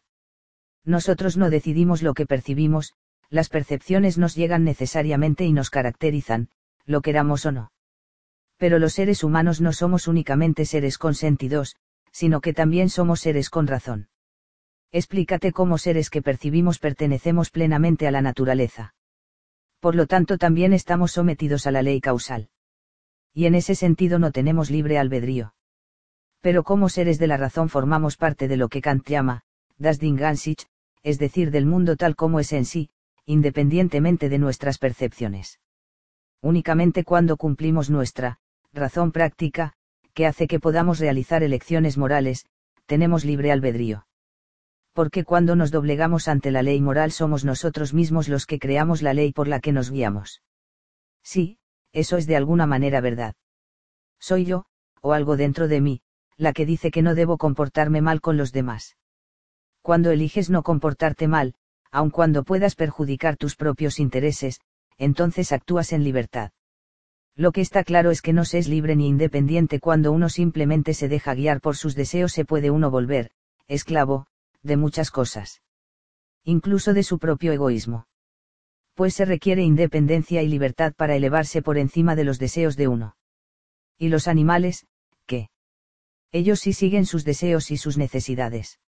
Nosotros 0.86 1.36
no 1.36 1.50
decidimos 1.50 2.02
lo 2.02 2.14
que 2.14 2.26
percibimos, 2.26 2.94
las 3.30 3.50
percepciones 3.50 4.18
nos 4.18 4.36
llegan 4.36 4.64
necesariamente 4.64 5.44
y 5.44 5.52
nos 5.52 5.70
caracterizan, 5.70 6.48
lo 6.86 7.02
queramos 7.02 7.46
o 7.46 7.52
no. 7.52 7.74
Pero 8.56 8.80
los 8.80 8.94
seres 8.94 9.22
humanos 9.22 9.60
no 9.60 9.74
somos 9.74 10.08
únicamente 10.08 10.64
seres 10.64 10.98
consentidos, 10.98 11.76
sino 12.14 12.40
que 12.40 12.54
también 12.54 12.90
somos 12.90 13.20
seres 13.20 13.50
con 13.50 13.68
razón. 13.68 14.08
Explícate 14.94 15.52
cómo 15.52 15.78
seres 15.78 16.10
que 16.10 16.22
percibimos 16.22 16.80
pertenecemos 16.80 17.50
plenamente 17.50 18.08
a 18.08 18.12
la 18.12 18.22
naturaleza. 18.22 18.94
Por 19.80 19.96
lo 19.96 20.08
tanto 20.08 20.38
también 20.38 20.74
estamos 20.74 21.12
sometidos 21.12 21.68
a 21.68 21.72
la 21.72 21.82
ley 21.82 22.02
causal. 22.02 22.50
Y 23.34 23.46
en 23.46 23.56
ese 23.56 23.76
sentido 23.76 24.18
no 24.18 24.32
tenemos 24.32 24.72
libre 24.72 24.98
albedrío. 24.98 25.54
Pero 26.42 26.64
como 26.64 26.90
seres 26.90 27.20
de 27.20 27.28
la 27.28 27.38
razón 27.38 27.70
formamos 27.70 28.18
parte 28.18 28.48
de 28.48 28.58
lo 28.58 28.70
que 28.70 28.82
Kant 28.82 29.08
llama, 29.08 29.44
das 29.78 30.00
Ding 30.00 30.20
es 31.04 31.20
decir, 31.20 31.52
del 31.52 31.66
mundo 31.66 31.96
tal 31.96 32.16
como 32.16 32.40
es 32.40 32.52
en 32.54 32.66
sí, 32.66 32.90
independientemente 33.26 34.30
de 34.30 34.40
nuestras 34.40 34.78
percepciones. 34.78 35.60
Únicamente 36.42 37.04
cuando 37.04 37.38
cumplimos 37.38 37.90
nuestra, 37.90 38.40
razón 38.74 39.12
práctica, 39.12 39.74
que 40.14 40.26
hace 40.26 40.48
que 40.48 40.60
podamos 40.60 41.00
realizar 41.00 41.44
elecciones 41.44 41.98
morales, 41.98 42.46
tenemos 42.88 43.26
libre 43.26 43.52
albedrío. 43.52 44.07
Porque 44.98 45.24
cuando 45.24 45.56
nos 45.56 45.70
doblegamos 45.70 46.28
ante 46.28 46.50
la 46.50 46.64
ley 46.64 46.82
moral 46.82 47.12
somos 47.12 47.46
nosotros 47.46 47.94
mismos 47.94 48.28
los 48.28 48.48
que 48.48 48.58
creamos 48.58 49.04
la 49.04 49.14
ley 49.14 49.32
por 49.32 49.48
la 49.48 49.60
que 49.60 49.72
nos 49.72 49.92
guiamos. 49.92 50.42
Sí, 51.24 51.60
eso 51.94 52.18
es 52.18 52.26
de 52.26 52.36
alguna 52.36 52.66
manera 52.66 53.00
verdad. 53.00 53.36
Soy 54.20 54.46
yo, 54.46 54.66
o 55.02 55.14
algo 55.14 55.38
dentro 55.38 55.68
de 55.68 55.82
mí, 55.82 56.02
la 56.36 56.52
que 56.52 56.66
dice 56.66 56.90
que 56.90 57.04
no 57.04 57.14
debo 57.14 57.38
comportarme 57.38 58.02
mal 58.02 58.22
con 58.22 58.38
los 58.38 58.52
demás. 58.52 58.98
Cuando 59.84 60.10
eliges 60.10 60.50
no 60.50 60.64
comportarte 60.64 61.28
mal, 61.28 61.54
aun 61.92 62.10
cuando 62.10 62.44
puedas 62.44 62.74
perjudicar 62.74 63.38
tus 63.38 63.56
propios 63.56 64.00
intereses, 64.00 64.62
entonces 64.98 65.52
actúas 65.52 65.94
en 65.94 66.04
libertad. 66.04 66.54
Lo 67.36 67.52
que 67.52 67.62
está 67.62 67.84
claro 67.84 68.10
es 68.10 68.24
que 68.24 68.34
no 68.34 68.46
se 68.46 68.58
es 68.58 68.68
libre 68.68 68.96
ni 68.96 69.08
independiente 69.08 69.80
cuando 69.80 70.12
uno 70.12 70.28
simplemente 70.28 70.96
se 70.96 71.08
deja 71.08 71.36
guiar 71.36 71.62
por 71.62 71.76
sus 71.76 71.94
deseos, 71.94 72.32
se 72.32 72.46
puede 72.46 72.72
uno 72.72 72.90
volver, 72.90 73.30
esclavo, 73.68 74.26
de 74.64 74.78
muchas 74.78 75.12
cosas. 75.12 75.62
Incluso 76.44 76.94
de 76.94 77.04
su 77.04 77.20
propio 77.20 77.52
egoísmo. 77.52 78.08
Pues 78.94 79.14
se 79.14 79.26
requiere 79.26 79.62
independencia 79.62 80.42
y 80.42 80.48
libertad 80.48 80.94
para 80.96 81.16
elevarse 81.16 81.62
por 81.62 81.78
encima 81.78 82.16
de 82.16 82.24
los 82.24 82.40
deseos 82.40 82.76
de 82.78 82.88
uno. 82.88 83.16
¿Y 83.98 84.10
los 84.10 84.28
animales, 84.28 84.88
qué? 85.26 85.50
Ellos 86.32 86.60
sí 86.60 86.74
siguen 86.74 87.06
sus 87.06 87.24
deseos 87.24 87.72
y 87.72 87.78
sus 87.78 87.98
necesidades. 87.98 88.80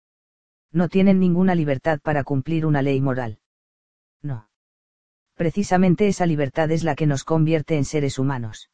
No 0.72 0.88
tienen 0.88 1.18
ninguna 1.18 1.54
libertad 1.54 2.00
para 2.00 2.24
cumplir 2.24 2.66
una 2.66 2.82
ley 2.82 3.00
moral. 3.00 3.38
No. 4.22 4.48
Precisamente 5.34 6.08
esa 6.08 6.26
libertad 6.26 6.70
es 6.70 6.84
la 6.84 6.94
que 6.94 7.06
nos 7.06 7.24
convierte 7.24 7.76
en 7.76 7.84
seres 7.84 8.18
humanos. 8.18 8.70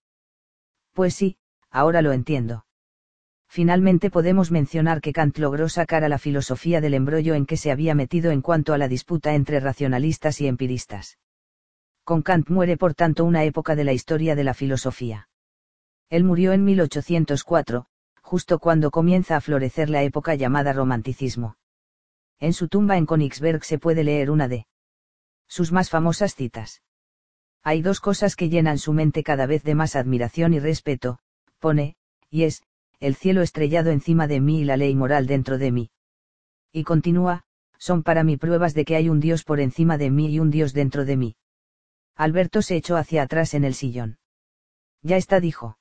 Pues 0.93 1.15
sí, 1.15 1.37
ahora 1.71 2.03
lo 2.03 2.13
entiendo. 2.13 2.65
Finalmente 3.55 4.11
podemos 4.11 4.51
mencionar 4.51 5.01
que 5.01 5.13
Kant 5.13 5.39
logró 5.39 5.69
sacar 5.69 6.03
a 6.03 6.09
la 6.09 6.19
filosofía 6.19 6.81
del 6.81 6.93
embrollo 6.93 7.35
en 7.35 7.47
que 7.47 7.57
se 7.57 7.71
había 7.71 7.95
metido 7.95 8.33
en 8.33 8.43
cuanto 8.43 8.73
a 8.73 8.79
la 8.79 8.89
disputa 8.89 9.37
entre 9.37 9.61
racionalistas 9.61 10.41
y 10.41 10.49
empiristas. 10.49 11.19
Con 12.03 12.23
Kant 12.23 12.49
muere 12.51 12.77
por 12.77 12.95
tanto 12.95 13.25
una 13.25 13.45
época 13.45 13.77
de 13.77 13.85
la 13.85 13.93
historia 13.93 14.35
de 14.35 14.43
la 14.43 14.55
filosofía. 14.55 15.29
Él 16.11 16.25
murió 16.25 16.53
en 16.53 16.65
1804, 16.65 17.87
justo 18.23 18.59
cuando 18.59 18.91
comienza 18.91 19.37
a 19.37 19.41
florecer 19.41 19.89
la 19.89 20.03
época 20.03 20.35
llamada 20.35 20.73
romanticismo. 20.73 21.57
En 22.41 22.55
su 22.55 22.67
tumba 22.67 22.97
en 22.97 23.07
Königsberg 23.07 23.65
se 23.65 23.79
puede 23.79 24.03
leer 24.03 24.33
una 24.33 24.49
de 24.49 24.67
sus 25.47 25.71
más 25.71 25.91
famosas 25.91 26.35
citas. 26.35 26.83
Hay 27.63 27.83
dos 27.83 28.01
cosas 28.01 28.35
que 28.35 28.49
llenan 28.49 28.79
su 28.79 28.93
mente 28.93 29.23
cada 29.23 29.47
vez 29.47 29.63
de 29.63 29.77
más 29.77 29.95
admiración 29.95 30.55
y 30.55 30.59
respeto, 30.59 31.21
pone, 31.61 31.95
y 32.31 32.43
es, 32.43 32.65
el 33.01 33.15
cielo 33.15 33.43
estrellado 33.43 33.91
encima 33.91 34.27
de 34.27 34.41
mí 34.41 34.61
y 34.61 34.65
la 34.65 34.77
ley 34.77 34.95
moral 34.95 35.27
dentro 35.27 35.59
de 35.59 35.73
mí. 35.73 35.91
Y 36.73 36.85
continúa, 36.85 37.45
son 37.79 38.03
para 38.03 38.25
mí 38.25 38.37
pruebas 38.37 38.75
de 38.75 38.85
que 38.85 38.97
hay 38.97 39.09
un 39.09 39.21
Dios 39.21 39.45
por 39.45 39.61
encima 39.61 39.99
de 39.99 40.11
mí 40.11 40.31
y 40.31 40.39
un 40.39 40.51
Dios 40.51 40.73
dentro 40.73 41.05
de 41.05 41.17
mí. 41.17 41.37
Alberto 42.17 42.63
se 42.63 42.77
echó 42.77 42.97
hacia 42.97 43.23
atrás 43.23 43.55
en 43.55 43.65
el 43.65 43.75
sillón. 43.75 44.19
Ya 45.03 45.17
está, 45.17 45.41
dijo. 45.41 45.79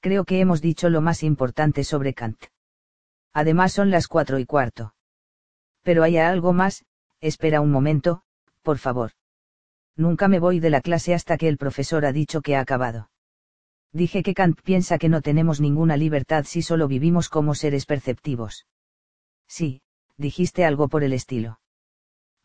Creo 0.00 0.24
que 0.24 0.40
hemos 0.40 0.62
dicho 0.62 0.88
lo 0.88 1.00
más 1.00 1.22
importante 1.22 1.84
sobre 1.84 2.14
Kant. 2.14 2.44
Además 3.32 3.72
son 3.72 3.90
las 3.90 4.08
cuatro 4.08 4.38
y 4.38 4.46
cuarto. 4.46 4.94
Pero 5.82 6.02
hay 6.02 6.16
algo 6.16 6.52
más, 6.52 6.84
espera 7.20 7.60
un 7.60 7.70
momento, 7.70 8.22
por 8.62 8.78
favor. 8.78 9.12
Nunca 9.96 10.28
me 10.28 10.38
voy 10.38 10.60
de 10.60 10.70
la 10.70 10.80
clase 10.80 11.14
hasta 11.14 11.36
que 11.36 11.48
el 11.48 11.58
profesor 11.58 12.06
ha 12.06 12.12
dicho 12.12 12.40
que 12.40 12.56
ha 12.56 12.60
acabado. 12.60 13.10
Dije 13.92 14.22
que 14.22 14.34
Kant 14.34 14.60
piensa 14.62 14.98
que 14.98 15.08
no 15.08 15.20
tenemos 15.20 15.60
ninguna 15.60 15.96
libertad 15.96 16.44
si 16.44 16.62
solo 16.62 16.86
vivimos 16.86 17.28
como 17.28 17.54
seres 17.54 17.86
perceptivos. 17.86 18.66
Sí, 19.48 19.82
dijiste 20.16 20.64
algo 20.64 20.88
por 20.88 21.02
el 21.02 21.12
estilo. 21.12 21.60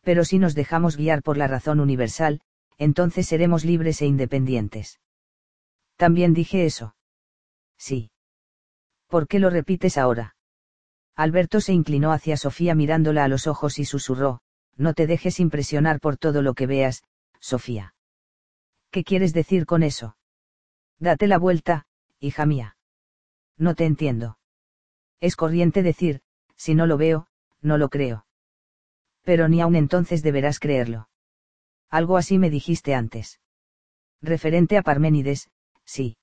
Pero 0.02 0.24
si 0.24 0.38
nos 0.38 0.54
dejamos 0.54 0.96
guiar 0.96 1.22
por 1.22 1.36
la 1.36 1.46
razón 1.46 1.78
universal, 1.80 2.40
entonces 2.78 3.26
seremos 3.28 3.64
libres 3.64 4.02
e 4.02 4.06
independientes. 4.06 5.00
También 5.96 6.34
dije 6.34 6.66
eso. 6.66 6.96
Sí. 7.78 8.10
¿Por 9.06 9.28
qué 9.28 9.38
lo 9.38 9.50
repites 9.50 9.98
ahora? 9.98 10.36
Alberto 11.14 11.60
se 11.60 11.72
inclinó 11.72 12.12
hacia 12.12 12.36
Sofía 12.36 12.74
mirándola 12.74 13.24
a 13.24 13.28
los 13.28 13.46
ojos 13.46 13.78
y 13.78 13.84
susurró, 13.84 14.40
no 14.76 14.94
te 14.94 15.06
dejes 15.06 15.40
impresionar 15.40 16.00
por 16.00 16.18
todo 16.18 16.42
lo 16.42 16.54
que 16.54 16.66
veas, 16.66 17.02
Sofía. 17.40 17.94
¿Qué 18.90 19.04
quieres 19.04 19.32
decir 19.32 19.64
con 19.64 19.82
eso? 19.82 20.16
Date 20.98 21.26
la 21.26 21.38
vuelta, 21.38 21.86
hija 22.20 22.46
mía. 22.46 22.76
No 23.58 23.74
te 23.74 23.84
entiendo. 23.84 24.38
Es 25.20 25.36
corriente 25.36 25.82
decir, 25.82 26.20
si 26.56 26.74
no 26.74 26.86
lo 26.86 26.96
veo, 26.96 27.28
no 27.60 27.78
lo 27.78 27.88
creo. 27.88 28.26
Pero 29.22 29.48
ni 29.48 29.60
aun 29.60 29.76
entonces 29.76 30.22
deberás 30.22 30.58
creerlo. 30.58 31.08
Algo 31.90 32.16
así 32.16 32.38
me 32.38 32.50
dijiste 32.50 32.94
antes. 32.94 33.40
Referente 34.22 34.76
a 34.78 34.82
Parménides, 34.82 35.50
sí. 35.84 36.16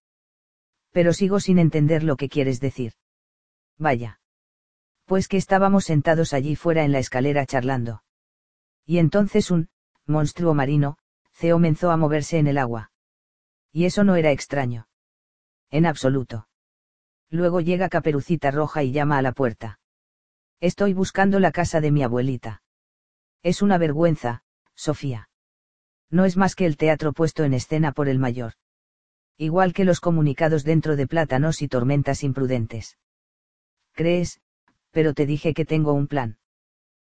Pero 0.92 1.14
sigo 1.14 1.40
sin 1.40 1.60
entender 1.60 2.04
lo 2.04 2.16
que 2.16 2.30
quieres 2.30 2.60
decir. 2.60 2.94
Vaya. 3.78 4.20
Pues 5.06 5.28
que 5.28 5.38
estábamos 5.38 5.86
sentados 5.86 6.34
allí 6.34 6.56
fuera 6.56 6.84
en 6.84 6.92
la 6.92 7.00
escalera 7.00 7.46
charlando. 7.46 8.04
Y 8.86 9.00
entonces 9.00 9.52
un, 9.52 9.70
monstruo 10.06 10.54
marino, 10.54 10.98
comenzó 11.40 11.92
a 11.92 11.98
moverse 11.98 12.38
en 12.38 12.48
el 12.48 12.58
agua. 12.58 12.93
Y 13.74 13.84
eso 13.84 14.06
no 14.06 14.16
era 14.16 14.32
extraño. 14.32 14.88
En 15.70 15.86
absoluto. 15.86 16.48
Luego 17.30 17.60
llega 17.60 17.90
Caperucita 17.90 18.52
Roja 18.52 18.84
y 18.84 18.94
llama 18.94 19.18
a 19.18 19.22
la 19.22 19.34
puerta. 19.34 19.80
Estoy 20.62 20.94
buscando 20.94 21.42
la 21.42 21.52
casa 21.52 21.82
de 21.82 21.92
mi 21.92 22.04
abuelita. 22.04 22.64
Es 23.42 23.62
una 23.62 23.78
vergüenza, 23.78 24.44
Sofía. 24.74 25.28
No 26.10 26.24
es 26.24 26.38
más 26.38 26.56
que 26.56 26.66
el 26.66 26.78
teatro 26.78 27.12
puesto 27.12 27.44
en 27.44 27.54
escena 27.54 27.92
por 27.92 28.08
el 28.08 28.20
mayor. 28.20 28.54
Igual 29.38 29.74
que 29.74 29.84
los 29.84 30.00
comunicados 30.00 30.64
dentro 30.64 30.96
de 30.96 31.08
plátanos 31.08 31.62
y 31.62 31.68
tormentas 31.68 32.24
imprudentes. 32.24 32.98
¿Crees? 33.92 34.40
Pero 34.92 35.14
te 35.14 35.26
dije 35.26 35.54
que 35.54 35.66
tengo 35.66 35.92
un 35.92 36.08
plan 36.08 36.38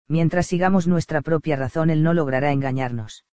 mientras 0.09 0.47
sigamos 0.47 0.88
nuestra 0.88 1.21
propia 1.21 1.55
razón 1.55 1.89
Él 1.89 2.03
no 2.03 2.13
logrará 2.13 2.51
engañarnos. 2.51 3.25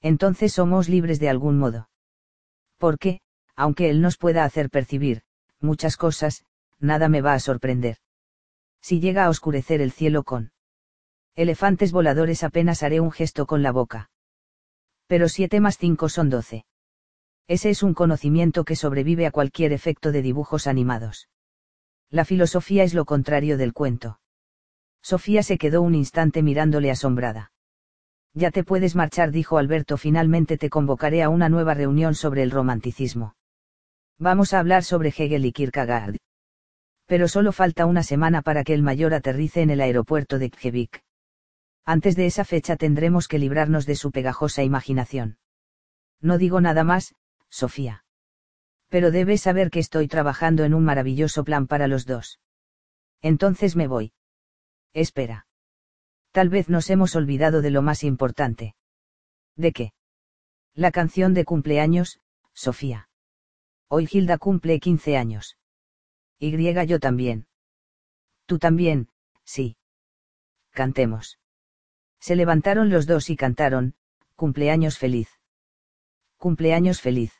Entonces 0.00 0.52
somos 0.52 0.88
libres 0.88 1.18
de 1.18 1.30
algún 1.30 1.58
modo. 1.58 1.88
Porque, 2.84 3.20
aunque 3.56 3.88
Él 3.88 4.02
nos 4.02 4.18
pueda 4.18 4.44
hacer 4.44 4.68
percibir, 4.68 5.22
muchas 5.58 5.96
cosas, 5.96 6.44
nada 6.78 7.08
me 7.08 7.22
va 7.22 7.32
a 7.32 7.38
sorprender. 7.38 7.96
Si 8.82 9.00
llega 9.00 9.24
a 9.24 9.30
oscurecer 9.30 9.80
el 9.80 9.90
cielo 9.90 10.22
con 10.22 10.52
elefantes 11.34 11.92
voladores 11.92 12.44
apenas 12.44 12.82
haré 12.82 13.00
un 13.00 13.10
gesto 13.10 13.46
con 13.46 13.62
la 13.62 13.72
boca. 13.72 14.10
Pero 15.06 15.30
siete 15.30 15.60
más 15.60 15.78
cinco 15.78 16.10
son 16.10 16.28
doce. 16.28 16.66
Ese 17.48 17.70
es 17.70 17.82
un 17.82 17.94
conocimiento 17.94 18.64
que 18.66 18.76
sobrevive 18.76 19.24
a 19.24 19.30
cualquier 19.30 19.72
efecto 19.72 20.12
de 20.12 20.20
dibujos 20.20 20.66
animados. 20.66 21.30
La 22.10 22.26
filosofía 22.26 22.84
es 22.84 22.92
lo 22.92 23.06
contrario 23.06 23.56
del 23.56 23.72
cuento. 23.72 24.20
Sofía 25.00 25.42
se 25.42 25.56
quedó 25.56 25.80
un 25.80 25.94
instante 25.94 26.42
mirándole 26.42 26.90
asombrada. 26.90 27.53
Ya 28.34 28.50
te 28.50 28.64
puedes 28.64 28.96
marchar, 28.96 29.30
dijo 29.30 29.58
Alberto, 29.58 29.96
finalmente 29.96 30.58
te 30.58 30.68
convocaré 30.68 31.22
a 31.22 31.28
una 31.28 31.48
nueva 31.48 31.74
reunión 31.74 32.16
sobre 32.16 32.42
el 32.42 32.50
romanticismo. 32.50 33.36
Vamos 34.18 34.52
a 34.52 34.58
hablar 34.58 34.82
sobre 34.82 35.10
Hegel 35.10 35.46
y 35.46 35.52
Kierkegaard. 35.52 36.16
Pero 37.06 37.28
solo 37.28 37.52
falta 37.52 37.86
una 37.86 38.02
semana 38.02 38.42
para 38.42 38.64
que 38.64 38.74
el 38.74 38.82
mayor 38.82 39.14
aterrice 39.14 39.62
en 39.62 39.70
el 39.70 39.80
aeropuerto 39.80 40.38
de 40.38 40.50
Kjevik. 40.50 41.02
Antes 41.84 42.16
de 42.16 42.26
esa 42.26 42.44
fecha 42.44 42.76
tendremos 42.76 43.28
que 43.28 43.38
librarnos 43.38 43.86
de 43.86 43.94
su 43.94 44.10
pegajosa 44.10 44.62
imaginación. 44.62 45.38
No 46.20 46.38
digo 46.38 46.60
nada 46.60 46.82
más, 46.82 47.14
Sofía. 47.50 48.04
Pero 48.88 49.10
debes 49.10 49.42
saber 49.42 49.70
que 49.70 49.80
estoy 49.80 50.08
trabajando 50.08 50.64
en 50.64 50.74
un 50.74 50.84
maravilloso 50.84 51.44
plan 51.44 51.66
para 51.66 51.86
los 51.86 52.06
dos. 52.06 52.40
Entonces 53.20 53.76
me 53.76 53.86
voy. 53.86 54.12
Espera. 54.92 55.46
Tal 56.34 56.48
vez 56.48 56.68
nos 56.68 56.90
hemos 56.90 57.14
olvidado 57.14 57.62
de 57.62 57.70
lo 57.70 57.80
más 57.80 58.02
importante. 58.02 58.74
¿De 59.54 59.70
qué? 59.70 59.92
La 60.74 60.90
canción 60.90 61.32
de 61.32 61.44
cumpleaños, 61.44 62.18
Sofía. 62.52 63.08
Hoy 63.86 64.08
Hilda 64.10 64.36
cumple 64.38 64.80
15 64.80 65.16
años. 65.16 65.56
Y 66.40 66.50
yo 66.88 66.98
también. 66.98 67.46
Tú 68.46 68.58
también, 68.58 69.10
sí. 69.44 69.76
Cantemos. 70.70 71.38
Se 72.18 72.34
levantaron 72.34 72.90
los 72.90 73.06
dos 73.06 73.30
y 73.30 73.36
cantaron, 73.36 73.94
cumpleaños 74.34 74.98
feliz. 74.98 75.28
Cumpleaños 76.36 77.00
feliz. 77.00 77.32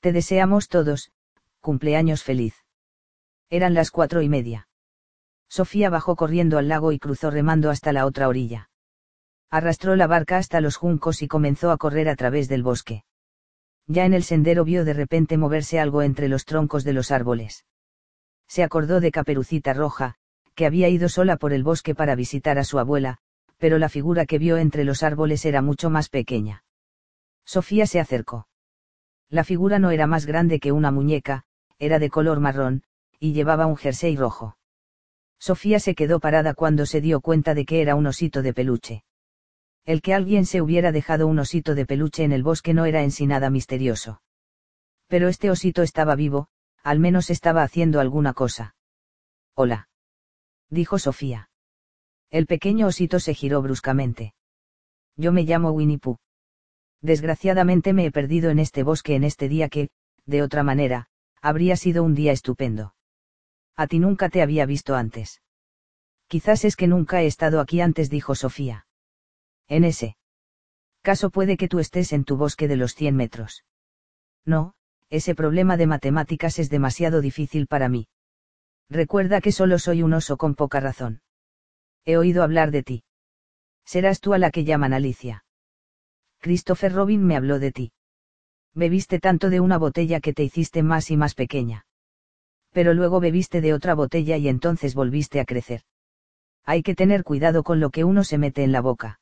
Te 0.00 0.12
deseamos 0.12 0.68
todos, 0.68 1.12
cumpleaños 1.60 2.22
feliz. 2.22 2.54
Eran 3.50 3.74
las 3.74 3.90
cuatro 3.90 4.22
y 4.22 4.30
media. 4.30 4.66
Sofía 5.52 5.90
bajó 5.90 6.16
corriendo 6.16 6.56
al 6.56 6.68
lago 6.68 6.92
y 6.92 6.98
cruzó 6.98 7.30
remando 7.30 7.68
hasta 7.68 7.92
la 7.92 8.06
otra 8.06 8.26
orilla. 8.26 8.70
Arrastró 9.50 9.96
la 9.96 10.06
barca 10.06 10.38
hasta 10.38 10.62
los 10.62 10.76
juncos 10.76 11.20
y 11.20 11.28
comenzó 11.28 11.70
a 11.70 11.76
correr 11.76 12.08
a 12.08 12.16
través 12.16 12.48
del 12.48 12.62
bosque. 12.62 13.04
Ya 13.86 14.06
en 14.06 14.14
el 14.14 14.22
sendero 14.22 14.64
vio 14.64 14.86
de 14.86 14.94
repente 14.94 15.36
moverse 15.36 15.78
algo 15.78 16.00
entre 16.00 16.28
los 16.28 16.46
troncos 16.46 16.84
de 16.84 16.94
los 16.94 17.10
árboles. 17.10 17.66
Se 18.48 18.62
acordó 18.62 18.98
de 19.00 19.10
Caperucita 19.10 19.74
Roja, 19.74 20.14
que 20.54 20.64
había 20.64 20.88
ido 20.88 21.10
sola 21.10 21.36
por 21.36 21.52
el 21.52 21.64
bosque 21.64 21.94
para 21.94 22.14
visitar 22.14 22.58
a 22.58 22.64
su 22.64 22.78
abuela, 22.78 23.18
pero 23.58 23.76
la 23.76 23.90
figura 23.90 24.24
que 24.24 24.38
vio 24.38 24.56
entre 24.56 24.84
los 24.84 25.02
árboles 25.02 25.44
era 25.44 25.60
mucho 25.60 25.90
más 25.90 26.08
pequeña. 26.08 26.64
Sofía 27.44 27.86
se 27.86 28.00
acercó. 28.00 28.48
La 29.28 29.44
figura 29.44 29.78
no 29.78 29.90
era 29.90 30.06
más 30.06 30.24
grande 30.24 30.60
que 30.60 30.72
una 30.72 30.90
muñeca, 30.90 31.44
era 31.78 31.98
de 31.98 32.08
color 32.08 32.40
marrón, 32.40 32.84
y 33.20 33.34
llevaba 33.34 33.66
un 33.66 33.76
jersey 33.76 34.16
rojo. 34.16 34.56
Sofía 35.42 35.80
se 35.80 35.96
quedó 35.96 36.20
parada 36.20 36.54
cuando 36.54 36.86
se 36.86 37.00
dio 37.00 37.20
cuenta 37.20 37.52
de 37.54 37.64
que 37.64 37.82
era 37.82 37.96
un 37.96 38.06
osito 38.06 38.42
de 38.42 38.54
peluche. 38.54 39.02
El 39.84 40.00
que 40.00 40.14
alguien 40.14 40.46
se 40.46 40.62
hubiera 40.62 40.92
dejado 40.92 41.26
un 41.26 41.40
osito 41.40 41.74
de 41.74 41.84
peluche 41.84 42.22
en 42.22 42.30
el 42.30 42.44
bosque 42.44 42.74
no 42.74 42.84
era 42.84 43.02
en 43.02 43.10
sí 43.10 43.26
nada 43.26 43.50
misterioso. 43.50 44.22
Pero 45.08 45.26
este 45.26 45.50
osito 45.50 45.82
estaba 45.82 46.14
vivo, 46.14 46.46
al 46.84 47.00
menos 47.00 47.28
estaba 47.28 47.64
haciendo 47.64 47.98
alguna 47.98 48.34
cosa. 48.34 48.76
Hola. 49.56 49.88
Dijo 50.70 51.00
Sofía. 51.00 51.50
El 52.30 52.46
pequeño 52.46 52.86
osito 52.86 53.18
se 53.18 53.34
giró 53.34 53.62
bruscamente. 53.62 54.34
Yo 55.16 55.32
me 55.32 55.42
llamo 55.42 55.72
Winnie 55.72 55.98
Pooh. 55.98 56.18
Desgraciadamente 57.00 57.92
me 57.92 58.06
he 58.06 58.12
perdido 58.12 58.50
en 58.50 58.60
este 58.60 58.84
bosque 58.84 59.16
en 59.16 59.24
este 59.24 59.48
día 59.48 59.68
que, 59.68 59.90
de 60.24 60.40
otra 60.40 60.62
manera, 60.62 61.08
habría 61.40 61.74
sido 61.74 62.04
un 62.04 62.14
día 62.14 62.30
estupendo. 62.30 62.94
A 63.76 63.86
ti 63.86 63.98
nunca 63.98 64.28
te 64.28 64.42
había 64.42 64.66
visto 64.66 64.94
antes. 64.94 65.42
Quizás 66.28 66.64
es 66.64 66.76
que 66.76 66.86
nunca 66.86 67.22
he 67.22 67.26
estado 67.26 67.60
aquí 67.60 67.80
antes, 67.80 68.10
dijo 68.10 68.34
Sofía. 68.34 68.86
En 69.68 69.84
ese 69.84 70.16
caso 71.02 71.30
puede 71.30 71.56
que 71.56 71.68
tú 71.68 71.78
estés 71.78 72.12
en 72.12 72.24
tu 72.24 72.36
bosque 72.36 72.68
de 72.68 72.76
los 72.76 72.94
100 72.94 73.16
metros. 73.16 73.64
No, 74.44 74.74
ese 75.10 75.34
problema 75.34 75.76
de 75.76 75.86
matemáticas 75.86 76.58
es 76.58 76.70
demasiado 76.70 77.20
difícil 77.20 77.66
para 77.66 77.88
mí. 77.88 78.08
Recuerda 78.88 79.40
que 79.40 79.52
solo 79.52 79.78
soy 79.78 80.02
un 80.02 80.12
oso 80.14 80.36
con 80.36 80.54
poca 80.54 80.80
razón. 80.80 81.22
He 82.04 82.16
oído 82.16 82.42
hablar 82.42 82.70
de 82.70 82.82
ti. 82.82 83.04
Serás 83.84 84.20
tú 84.20 84.32
a 84.32 84.38
la 84.38 84.50
que 84.50 84.64
llaman 84.64 84.92
Alicia. 84.92 85.44
Christopher 86.38 86.92
Robin 86.92 87.24
me 87.24 87.36
habló 87.36 87.58
de 87.58 87.72
ti. 87.72 87.92
Bebiste 88.74 89.18
tanto 89.18 89.50
de 89.50 89.60
una 89.60 89.78
botella 89.78 90.20
que 90.20 90.32
te 90.32 90.44
hiciste 90.44 90.82
más 90.82 91.10
y 91.10 91.16
más 91.16 91.34
pequeña. 91.34 91.84
Pero 92.72 92.94
luego 92.94 93.20
bebiste 93.20 93.60
de 93.60 93.74
otra 93.74 93.94
botella 93.94 94.36
y 94.36 94.48
entonces 94.48 94.94
volviste 94.94 95.40
a 95.40 95.44
crecer. 95.44 95.82
Hay 96.64 96.82
que 96.82 96.94
tener 96.94 97.24
cuidado 97.24 97.62
con 97.62 97.80
lo 97.80 97.90
que 97.90 98.04
uno 98.04 98.24
se 98.24 98.38
mete 98.38 98.64
en 98.64 98.72
la 98.72 98.80
boca. 98.80 99.20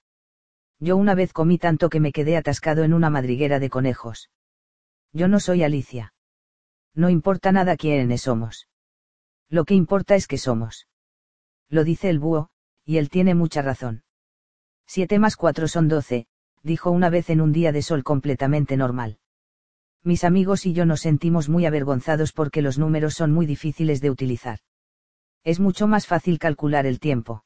Yo 0.78 0.96
una 0.96 1.14
vez 1.14 1.32
comí 1.32 1.58
tanto 1.58 1.90
que 1.90 2.00
me 2.00 2.12
quedé 2.12 2.36
atascado 2.36 2.84
en 2.84 2.94
una 2.94 3.10
madriguera 3.10 3.58
de 3.58 3.70
conejos. 3.70 4.30
Yo 5.12 5.28
no 5.28 5.40
soy 5.40 5.62
Alicia. 5.62 6.14
No 6.94 7.10
importa 7.10 7.52
nada 7.52 7.76
quiénes 7.76 8.22
somos. 8.22 8.68
Lo 9.48 9.64
que 9.64 9.74
importa 9.74 10.14
es 10.14 10.26
que 10.26 10.38
somos. 10.38 10.86
Lo 11.68 11.84
dice 11.84 12.08
el 12.08 12.18
búho, 12.18 12.50
y 12.84 12.98
él 12.98 13.10
tiene 13.10 13.34
mucha 13.34 13.62
razón. 13.62 14.04
Siete 14.86 15.18
más 15.18 15.36
cuatro 15.36 15.68
son 15.68 15.88
doce, 15.88 16.26
dijo 16.62 16.90
una 16.90 17.10
vez 17.10 17.30
en 17.30 17.40
un 17.40 17.52
día 17.52 17.72
de 17.72 17.82
sol 17.82 18.02
completamente 18.02 18.76
normal. 18.76 19.19
Mis 20.02 20.24
amigos 20.24 20.64
y 20.64 20.72
yo 20.72 20.86
nos 20.86 21.00
sentimos 21.00 21.48
muy 21.48 21.66
avergonzados 21.66 22.32
porque 22.32 22.62
los 22.62 22.78
números 22.78 23.14
son 23.14 23.32
muy 23.32 23.44
difíciles 23.44 24.00
de 24.00 24.10
utilizar. 24.10 24.60
Es 25.44 25.60
mucho 25.60 25.86
más 25.86 26.06
fácil 26.06 26.38
calcular 26.38 26.86
el 26.86 27.00
tiempo. 27.00 27.44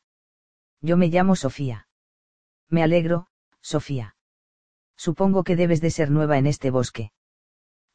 Yo 0.80 0.96
me 0.96 1.08
llamo 1.08 1.34
Sofía. 1.34 1.88
Me 2.68 2.82
alegro, 2.82 3.26
Sofía. 3.60 4.16
Supongo 4.96 5.42
que 5.42 5.56
debes 5.56 5.80
de 5.80 5.90
ser 5.90 6.10
nueva 6.10 6.38
en 6.38 6.46
este 6.46 6.70
bosque. 6.70 7.10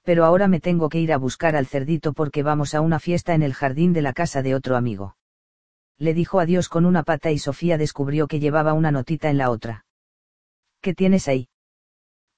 Pero 0.03 0.25
ahora 0.25 0.47
me 0.47 0.59
tengo 0.59 0.89
que 0.89 0.99
ir 0.99 1.13
a 1.13 1.17
buscar 1.17 1.55
al 1.55 1.67
cerdito 1.67 2.13
porque 2.13 2.43
vamos 2.43 2.73
a 2.73 2.81
una 2.81 2.99
fiesta 2.99 3.33
en 3.35 3.43
el 3.43 3.53
jardín 3.53 3.93
de 3.93 4.01
la 4.01 4.13
casa 4.13 4.41
de 4.41 4.55
otro 4.55 4.75
amigo. 4.75 5.15
Le 5.97 6.13
dijo 6.13 6.39
adiós 6.39 6.67
con 6.67 6.85
una 6.85 7.03
pata 7.03 7.31
y 7.31 7.39
Sofía 7.39 7.77
descubrió 7.77 8.27
que 8.27 8.39
llevaba 8.39 8.73
una 8.73 8.91
notita 8.91 9.29
en 9.29 9.37
la 9.37 9.49
otra. 9.49 9.85
¿Qué 10.81 10.93
tienes 10.93 11.27
ahí? 11.27 11.49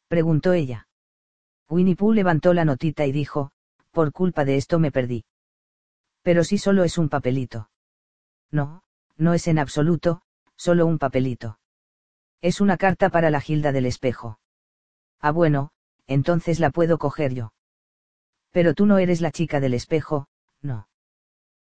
preguntó 0.08 0.54
ella. 0.54 0.88
Winnie 1.72 1.96
Pooh 1.96 2.12
levantó 2.12 2.54
la 2.54 2.66
notita 2.66 3.06
y 3.06 3.14
dijo, 3.14 3.52
por 3.92 4.12
culpa 4.12 4.44
de 4.44 4.58
esto 4.58 4.78
me 4.78 4.92
perdí. 4.92 5.24
Pero 6.22 6.44
si 6.44 6.58
solo 6.58 6.84
es 6.84 6.98
un 6.98 7.08
papelito. 7.08 7.70
No, 8.52 8.84
no 9.16 9.34
es 9.34 9.48
en 9.48 9.58
absoluto, 9.58 10.22
solo 10.58 10.86
un 10.86 11.00
papelito. 11.00 11.60
Es 12.42 12.60
una 12.60 12.76
carta 12.76 13.10
para 13.10 13.30
la 13.32 13.40
Gilda 13.40 13.72
del 13.72 13.86
espejo. 13.86 14.40
Ah 15.22 15.32
bueno, 15.32 15.72
entonces 16.08 16.60
la 16.60 16.72
puedo 16.72 16.98
coger 16.98 17.34
yo. 17.34 17.54
Pero 18.52 18.74
tú 18.74 18.86
no 18.86 18.98
eres 18.98 19.22
la 19.22 19.32
chica 19.32 19.62
del 19.62 19.74
espejo, 19.74 20.28
no. 20.62 20.90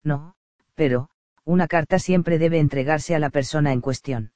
No, 0.04 0.36
pero, 0.76 1.10
una 1.46 1.68
carta 1.68 1.98
siempre 1.98 2.38
debe 2.38 2.60
entregarse 2.60 3.16
a 3.16 3.20
la 3.20 3.32
persona 3.32 3.74
en 3.74 3.82
cuestión. 3.82 4.34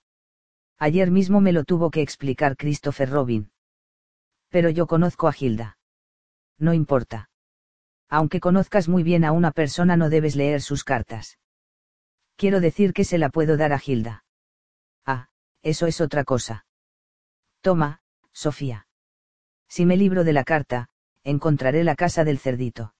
Ayer 0.79 1.11
mismo 1.11 1.41
me 1.41 1.51
lo 1.51 1.63
tuvo 1.63 1.91
que 1.91 2.01
explicar 2.01 2.57
Christopher 2.57 3.11
Robin. 3.11 3.51
Pero 4.49 4.69
yo 4.69 4.87
conozco 4.87 5.27
a 5.27 5.33
Gilda. 5.33 5.77
No 6.57 6.73
importa. 6.73 7.29
Aunque 8.09 8.39
conozcas 8.39 8.87
muy 8.87 9.03
bien 9.03 9.23
a 9.23 9.31
una 9.31 9.51
persona 9.51 9.95
no 9.95 10.09
debes 10.09 10.35
leer 10.35 10.61
sus 10.61 10.83
cartas. 10.83 11.37
Quiero 12.35 12.59
decir 12.59 12.93
que 12.93 13.03
se 13.03 13.17
la 13.17 13.29
puedo 13.29 13.57
dar 13.57 13.73
a 13.73 13.79
Gilda. 13.79 14.23
Ah, 15.05 15.29
eso 15.61 15.87
es 15.87 16.01
otra 16.01 16.23
cosa. 16.23 16.65
Toma, 17.61 18.01
Sofía. 18.31 18.87
Si 19.67 19.85
me 19.85 19.97
libro 19.97 20.23
de 20.23 20.33
la 20.33 20.43
carta, 20.43 20.89
encontraré 21.23 21.83
la 21.83 21.95
casa 21.95 22.23
del 22.23 22.39
cerdito. 22.39 22.95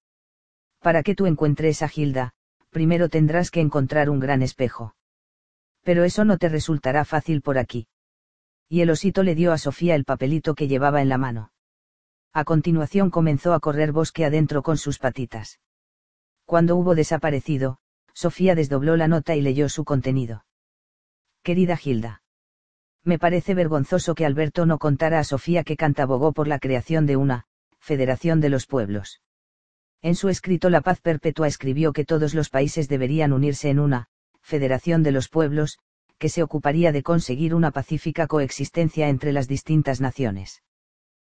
Para 0.79 1.03
que 1.03 1.15
tú 1.15 1.25
encuentres 1.25 1.81
a 1.81 1.89
Gilda, 1.89 2.33
primero 2.69 3.09
tendrás 3.09 3.49
que 3.49 3.61
encontrar 3.61 4.09
un 4.09 4.19
gran 4.19 4.41
espejo. 4.41 4.95
Pero 5.83 6.03
eso 6.03 6.25
no 6.25 6.37
te 6.37 6.49
resultará 6.49 7.05
fácil 7.05 7.41
por 7.41 7.57
aquí. 7.57 7.87
Y 8.69 8.81
el 8.81 8.91
osito 8.91 9.23
le 9.23 9.33
dio 9.33 9.51
a 9.51 9.57
Sofía 9.57 9.95
el 9.95 10.06
papelito 10.06 10.53
que 10.53 10.67
llevaba 10.67 11.01
en 11.01 11.09
la 11.09 11.17
mano. 11.17 11.51
A 12.31 12.43
continuación 12.43 13.09
comenzó 13.09 13.53
a 13.53 13.59
correr 13.59 13.91
bosque 13.91 14.23
adentro 14.23 14.61
con 14.61 14.77
sus 14.77 14.99
patitas. 14.99 15.59
Cuando 16.45 16.75
hubo 16.75 16.93
desaparecido, 16.93 17.80
Sofía 18.14 18.53
desdobló 18.53 18.95
la 18.95 19.07
nota 19.07 19.35
y 19.35 19.41
leyó 19.41 19.69
su 19.69 19.83
contenido. 19.85 20.45
Querida 21.41 21.77
Gilda. 21.77 22.22
Me 23.03 23.17
parece 23.17 23.56
vergonzoso 23.56 24.14
que 24.14 24.25
Alberto 24.25 24.67
no 24.67 24.77
contara 24.77 25.19
a 25.19 25.23
Sofía 25.23 25.64
que 25.64 25.77
cantabogó 25.77 26.31
por 26.31 26.48
la 26.48 26.59
creación 26.59 27.07
de 27.07 27.15
una, 27.15 27.45
Federación 27.80 28.39
de 28.39 28.49
los 28.49 28.67
Pueblos. 28.67 29.22
En 30.01 30.15
su 30.15 30.30
escrito 30.30 30.69
La 30.69 30.81
Paz 30.81 31.01
Perpetua 31.01 31.48
escribió 31.48 31.91
que 31.91 32.06
todos 32.06 32.33
los 32.33 32.49
países 32.49 32.88
deberían 32.88 33.33
unirse 33.33 33.69
en 33.69 33.80
una, 33.80 34.07
Federación 34.41 35.01
de 35.01 35.11
los 35.11 35.27
Pueblos, 35.27 35.80
que 36.19 36.30
se 36.30 36.43
ocuparía 36.43 36.91
de 36.91 37.01
conseguir 37.01 37.56
una 37.56 37.72
pacífica 37.72 38.27
coexistencia 38.27 39.07
entre 39.07 39.31
las 39.31 39.48
distintas 39.48 40.01
naciones. 40.01 40.61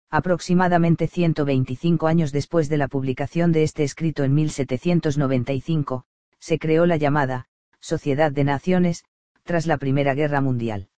Aproximadamente 0.09 1.09
125 1.09 2.07
años 2.07 2.31
después 2.31 2.69
de 2.69 2.77
la 2.77 2.87
publicación 2.87 3.51
de 3.51 3.65
este 3.65 3.83
escrito 3.83 4.23
en 4.23 4.33
1795, 4.35 6.05
se 6.39 6.59
creó 6.61 6.87
la 6.87 6.97
llamada, 6.97 7.49
Sociedad 7.81 8.31
de 8.31 8.45
Naciones, 8.45 9.05
tras 9.43 9.67
la 9.67 9.77
Primera 9.77 10.15
Guerra 10.15 10.41
Mundial. 10.41 10.89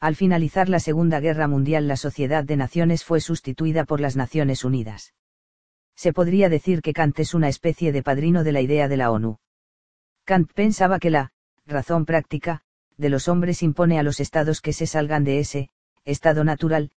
Al 0.00 0.16
finalizar 0.16 0.68
la 0.68 0.80
Segunda 0.80 1.20
Guerra 1.20 1.46
Mundial 1.46 1.86
la 1.86 1.96
Sociedad 1.96 2.44
de 2.44 2.56
Naciones 2.56 3.04
fue 3.04 3.20
sustituida 3.20 3.84
por 3.84 4.00
las 4.00 4.16
Naciones 4.16 4.64
Unidas. 4.64 5.14
Se 5.94 6.12
podría 6.12 6.48
decir 6.48 6.82
que 6.82 6.92
Kant 6.92 7.20
es 7.20 7.34
una 7.34 7.48
especie 7.48 7.92
de 7.92 8.02
padrino 8.02 8.42
de 8.42 8.52
la 8.52 8.60
idea 8.60 8.88
de 8.88 8.96
la 8.96 9.12
ONU. 9.12 9.38
Kant 10.24 10.52
pensaba 10.52 10.98
que 10.98 11.10
la 11.10 11.32
razón 11.66 12.04
práctica 12.04 12.63
de 12.96 13.08
los 13.08 13.28
hombres 13.28 13.62
impone 13.62 13.98
a 13.98 14.02
los 14.02 14.20
estados 14.20 14.60
que 14.60 14.72
se 14.72 14.86
salgan 14.86 15.24
de 15.24 15.38
ese 15.40 15.70
estado 16.04 16.44
natural, 16.44 16.90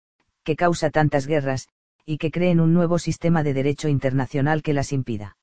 que 0.42 0.56
causa 0.56 0.90
tantas 0.90 1.26
guerras, 1.26 1.68
y 2.06 2.18
que 2.18 2.30
creen 2.30 2.60
un 2.60 2.74
nuevo 2.74 2.98
sistema 2.98 3.42
de 3.42 3.54
derecho 3.54 3.88
internacional 3.88 4.62
que 4.62 4.74
las 4.74 4.92
impida. 4.92 5.36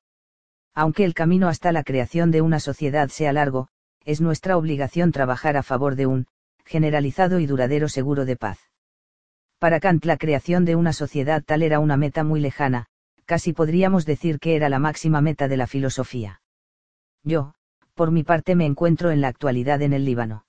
Aunque 0.73 1.03
el 1.03 1.13
camino 1.13 1.47
hasta 1.47 1.71
la 1.71 1.83
creación 1.83 2.31
de 2.31 2.41
una 2.41 2.59
sociedad 2.59 3.09
sea 3.09 3.33
largo, 3.33 3.67
es 4.05 4.21
nuestra 4.21 4.57
obligación 4.57 5.11
trabajar 5.11 5.57
a 5.57 5.63
favor 5.63 5.95
de 5.95 6.05
un 6.05 6.27
generalizado 6.65 7.39
y 7.39 7.45
duradero 7.45 7.89
seguro 7.89 8.25
de 8.25 8.35
paz. 8.35 8.59
Para 9.59 9.79
Kant 9.79 10.05
la 10.05 10.17
creación 10.17 10.65
de 10.65 10.75
una 10.75 10.93
sociedad 10.93 11.43
tal 11.43 11.61
era 11.61 11.79
una 11.79 11.97
meta 11.97 12.23
muy 12.23 12.39
lejana, 12.39 12.87
casi 13.25 13.53
podríamos 13.53 14.05
decir 14.05 14.39
que 14.39 14.55
era 14.55 14.69
la 14.69 14.79
máxima 14.79 15.21
meta 15.21 15.47
de 15.47 15.57
la 15.57 15.67
filosofía. 15.67 16.41
Yo, 17.23 17.53
por 17.93 18.11
mi 18.11 18.23
parte 18.23 18.55
me 18.55 18.65
encuentro 18.65 19.11
en 19.11 19.21
la 19.21 19.27
actualidad 19.27 19.81
en 19.81 19.93
el 19.93 20.05
Líbano. 20.05 20.45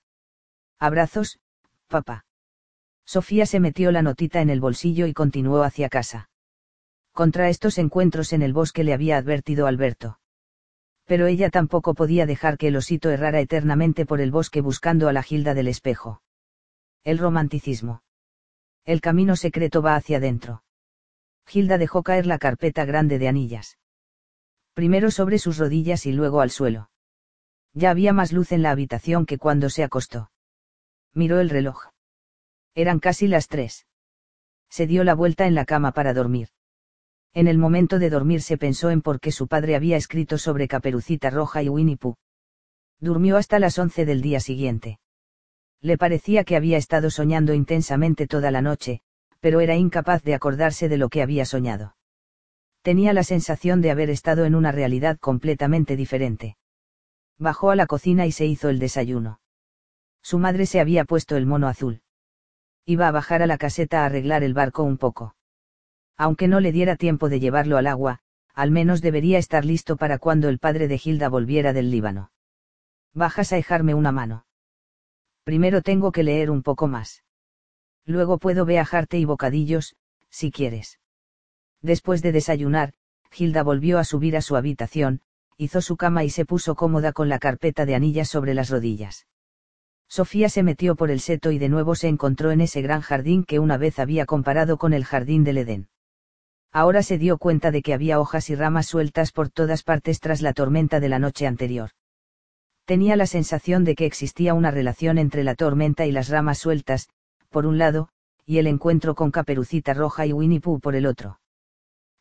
Abrazos, 0.79 1.39
papá. 1.87 2.25
Sofía 3.05 3.45
se 3.45 3.59
metió 3.59 3.91
la 3.91 4.01
notita 4.01 4.41
en 4.41 4.49
el 4.49 4.61
bolsillo 4.61 5.07
y 5.07 5.13
continuó 5.13 5.63
hacia 5.63 5.89
casa. 5.89 6.29
Contra 7.11 7.49
estos 7.49 7.77
encuentros 7.77 8.33
en 8.33 8.41
el 8.41 8.53
bosque 8.53 8.83
le 8.83 8.93
había 8.93 9.17
advertido 9.17 9.67
Alberto 9.67 10.19
pero 11.05 11.27
ella 11.27 11.49
tampoco 11.49 11.93
podía 11.93 12.25
dejar 12.25 12.57
que 12.57 12.69
el 12.69 12.75
osito 12.75 13.09
errara 13.09 13.39
eternamente 13.39 14.05
por 14.05 14.21
el 14.21 14.31
bosque 14.31 14.61
buscando 14.61 15.07
a 15.07 15.13
la 15.13 15.23
gilda 15.23 15.53
del 15.53 15.67
espejo. 15.67 16.21
El 17.03 17.17
romanticismo. 17.17 18.03
El 18.85 19.01
camino 19.01 19.35
secreto 19.35 19.81
va 19.81 19.95
hacia 19.95 20.17
adentro. 20.17 20.63
Gilda 21.45 21.77
dejó 21.77 22.03
caer 22.03 22.25
la 22.25 22.37
carpeta 22.37 22.85
grande 22.85 23.19
de 23.19 23.27
anillas. 23.27 23.77
Primero 24.73 25.11
sobre 25.11 25.39
sus 25.39 25.57
rodillas 25.57 26.05
y 26.05 26.13
luego 26.13 26.41
al 26.41 26.49
suelo. 26.49 26.89
Ya 27.73 27.89
había 27.89 28.13
más 28.13 28.31
luz 28.31 28.51
en 28.51 28.61
la 28.61 28.71
habitación 28.71 29.25
que 29.25 29.37
cuando 29.37 29.69
se 29.69 29.83
acostó. 29.83 30.31
Miró 31.13 31.39
el 31.39 31.49
reloj. 31.49 31.89
Eran 32.75 32.99
casi 32.99 33.27
las 33.27 33.47
tres. 33.47 33.87
Se 34.69 34.87
dio 34.87 35.03
la 35.03 35.15
vuelta 35.15 35.45
en 35.45 35.55
la 35.55 35.65
cama 35.65 35.91
para 35.91 36.13
dormir. 36.13 36.49
En 37.33 37.47
el 37.47 37.57
momento 37.57 37.99
de 37.99 38.09
dormir 38.09 38.41
se 38.41 38.57
pensó 38.57 38.91
en 38.91 39.01
por 39.01 39.19
qué 39.19 39.31
su 39.31 39.47
padre 39.47 39.75
había 39.75 39.97
escrito 39.97 40.37
sobre 40.37 40.67
Caperucita 40.67 41.29
Roja 41.31 41.63
y 41.63 41.69
Winnie 41.69 41.97
Pooh. 41.97 42.15
Durmió 42.99 43.37
hasta 43.37 43.59
las 43.59 43.77
once 43.79 44.05
del 44.05 44.21
día 44.21 44.39
siguiente. 44.39 44.99
Le 45.81 45.97
parecía 45.97 46.43
que 46.43 46.55
había 46.55 46.77
estado 46.77 47.09
soñando 47.09 47.53
intensamente 47.53 48.27
toda 48.27 48.51
la 48.51 48.61
noche, 48.61 49.01
pero 49.39 49.61
era 49.61 49.75
incapaz 49.75 50.23
de 50.23 50.35
acordarse 50.35 50.89
de 50.89 50.97
lo 50.97 51.09
que 51.09 51.21
había 51.21 51.45
soñado. 51.45 51.95
Tenía 52.81 53.13
la 53.13 53.23
sensación 53.23 53.81
de 53.81 53.91
haber 53.91 54.09
estado 54.09 54.45
en 54.45 54.55
una 54.55 54.71
realidad 54.71 55.17
completamente 55.19 55.95
diferente. 55.95 56.55
Bajó 57.43 57.71
a 57.71 57.75
la 57.75 57.87
cocina 57.87 58.25
y 58.25 58.31
se 58.31 58.45
hizo 58.45 58.69
el 58.69 58.79
desayuno. 58.79 59.41
Su 60.21 60.39
madre 60.39 60.65
se 60.65 60.79
había 60.79 61.03
puesto 61.03 61.35
el 61.35 61.45
mono 61.45 61.67
azul. 61.67 62.01
Iba 62.85 63.09
a 63.09 63.11
bajar 63.11 63.41
a 63.41 63.47
la 63.47 63.57
caseta 63.57 64.01
a 64.01 64.05
arreglar 64.05 64.43
el 64.43 64.53
barco 64.53 64.83
un 64.83 64.97
poco. 64.97 65.35
Aunque 66.15 66.47
no 66.47 66.61
le 66.61 66.71
diera 66.71 66.95
tiempo 66.95 67.27
de 67.27 67.41
llevarlo 67.41 67.75
al 67.75 67.87
agua, 67.87 68.21
al 68.53 68.71
menos 68.71 69.01
debería 69.01 69.39
estar 69.39 69.65
listo 69.65 69.97
para 69.97 70.19
cuando 70.19 70.47
el 70.47 70.57
padre 70.57 70.87
de 70.87 71.01
Hilda 71.03 71.27
volviera 71.27 71.73
del 71.73 71.91
Líbano. 71.91 72.31
Bajas 73.13 73.51
a 73.51 73.57
dejarme 73.57 73.93
una 73.93 74.13
mano. 74.13 74.45
Primero 75.43 75.81
tengo 75.81 76.13
que 76.13 76.23
leer 76.23 76.49
un 76.49 76.63
poco 76.63 76.87
más. 76.87 77.25
Luego 78.05 78.37
puedo 78.37 78.63
viajarte 78.63 79.19
y 79.19 79.25
bocadillos, 79.25 79.97
si 80.29 80.49
quieres. 80.49 80.97
Después 81.81 82.21
de 82.21 82.31
desayunar, 82.31 82.93
Hilda 83.35 83.63
volvió 83.63 83.99
a 83.99 84.05
subir 84.05 84.37
a 84.37 84.41
su 84.41 84.55
habitación, 84.55 85.19
hizo 85.57 85.81
su 85.81 85.97
cama 85.97 86.23
y 86.23 86.29
se 86.29 86.45
puso 86.45 86.75
cómoda 86.75 87.13
con 87.13 87.29
la 87.29 87.39
carpeta 87.39 87.85
de 87.85 87.95
anillas 87.95 88.29
sobre 88.29 88.53
las 88.53 88.69
rodillas. 88.69 89.27
Sofía 90.07 90.49
se 90.49 90.63
metió 90.63 90.95
por 90.95 91.09
el 91.09 91.19
seto 91.19 91.51
y 91.51 91.57
de 91.57 91.69
nuevo 91.69 91.95
se 91.95 92.07
encontró 92.07 92.51
en 92.51 92.61
ese 92.61 92.81
gran 92.81 93.01
jardín 93.01 93.43
que 93.43 93.59
una 93.59 93.77
vez 93.77 93.99
había 93.99 94.25
comparado 94.25 94.77
con 94.77 94.93
el 94.93 95.05
jardín 95.05 95.43
del 95.43 95.57
Edén. 95.57 95.89
Ahora 96.71 97.03
se 97.03 97.17
dio 97.17 97.37
cuenta 97.37 97.71
de 97.71 97.81
que 97.81 97.93
había 97.93 98.19
hojas 98.19 98.49
y 98.49 98.55
ramas 98.55 98.87
sueltas 98.87 99.31
por 99.31 99.49
todas 99.49 99.83
partes 99.83 100.19
tras 100.19 100.41
la 100.41 100.53
tormenta 100.53 100.99
de 100.99 101.09
la 101.09 101.19
noche 101.19 101.47
anterior. 101.47 101.91
Tenía 102.85 103.15
la 103.15 103.27
sensación 103.27 103.83
de 103.83 103.95
que 103.95 104.05
existía 104.05 104.53
una 104.53 104.71
relación 104.71 105.17
entre 105.17 105.43
la 105.43 105.55
tormenta 105.55 106.05
y 106.05 106.11
las 106.11 106.29
ramas 106.29 106.57
sueltas, 106.57 107.07
por 107.49 107.65
un 107.65 107.77
lado, 107.77 108.09
y 108.45 108.57
el 108.57 108.67
encuentro 108.67 109.15
con 109.15 109.31
Caperucita 109.31 109.93
Roja 109.93 110.25
y 110.25 110.33
Winnie 110.33 110.59
Pooh 110.59 110.79
por 110.79 110.95
el 110.95 111.05
otro. 111.05 111.39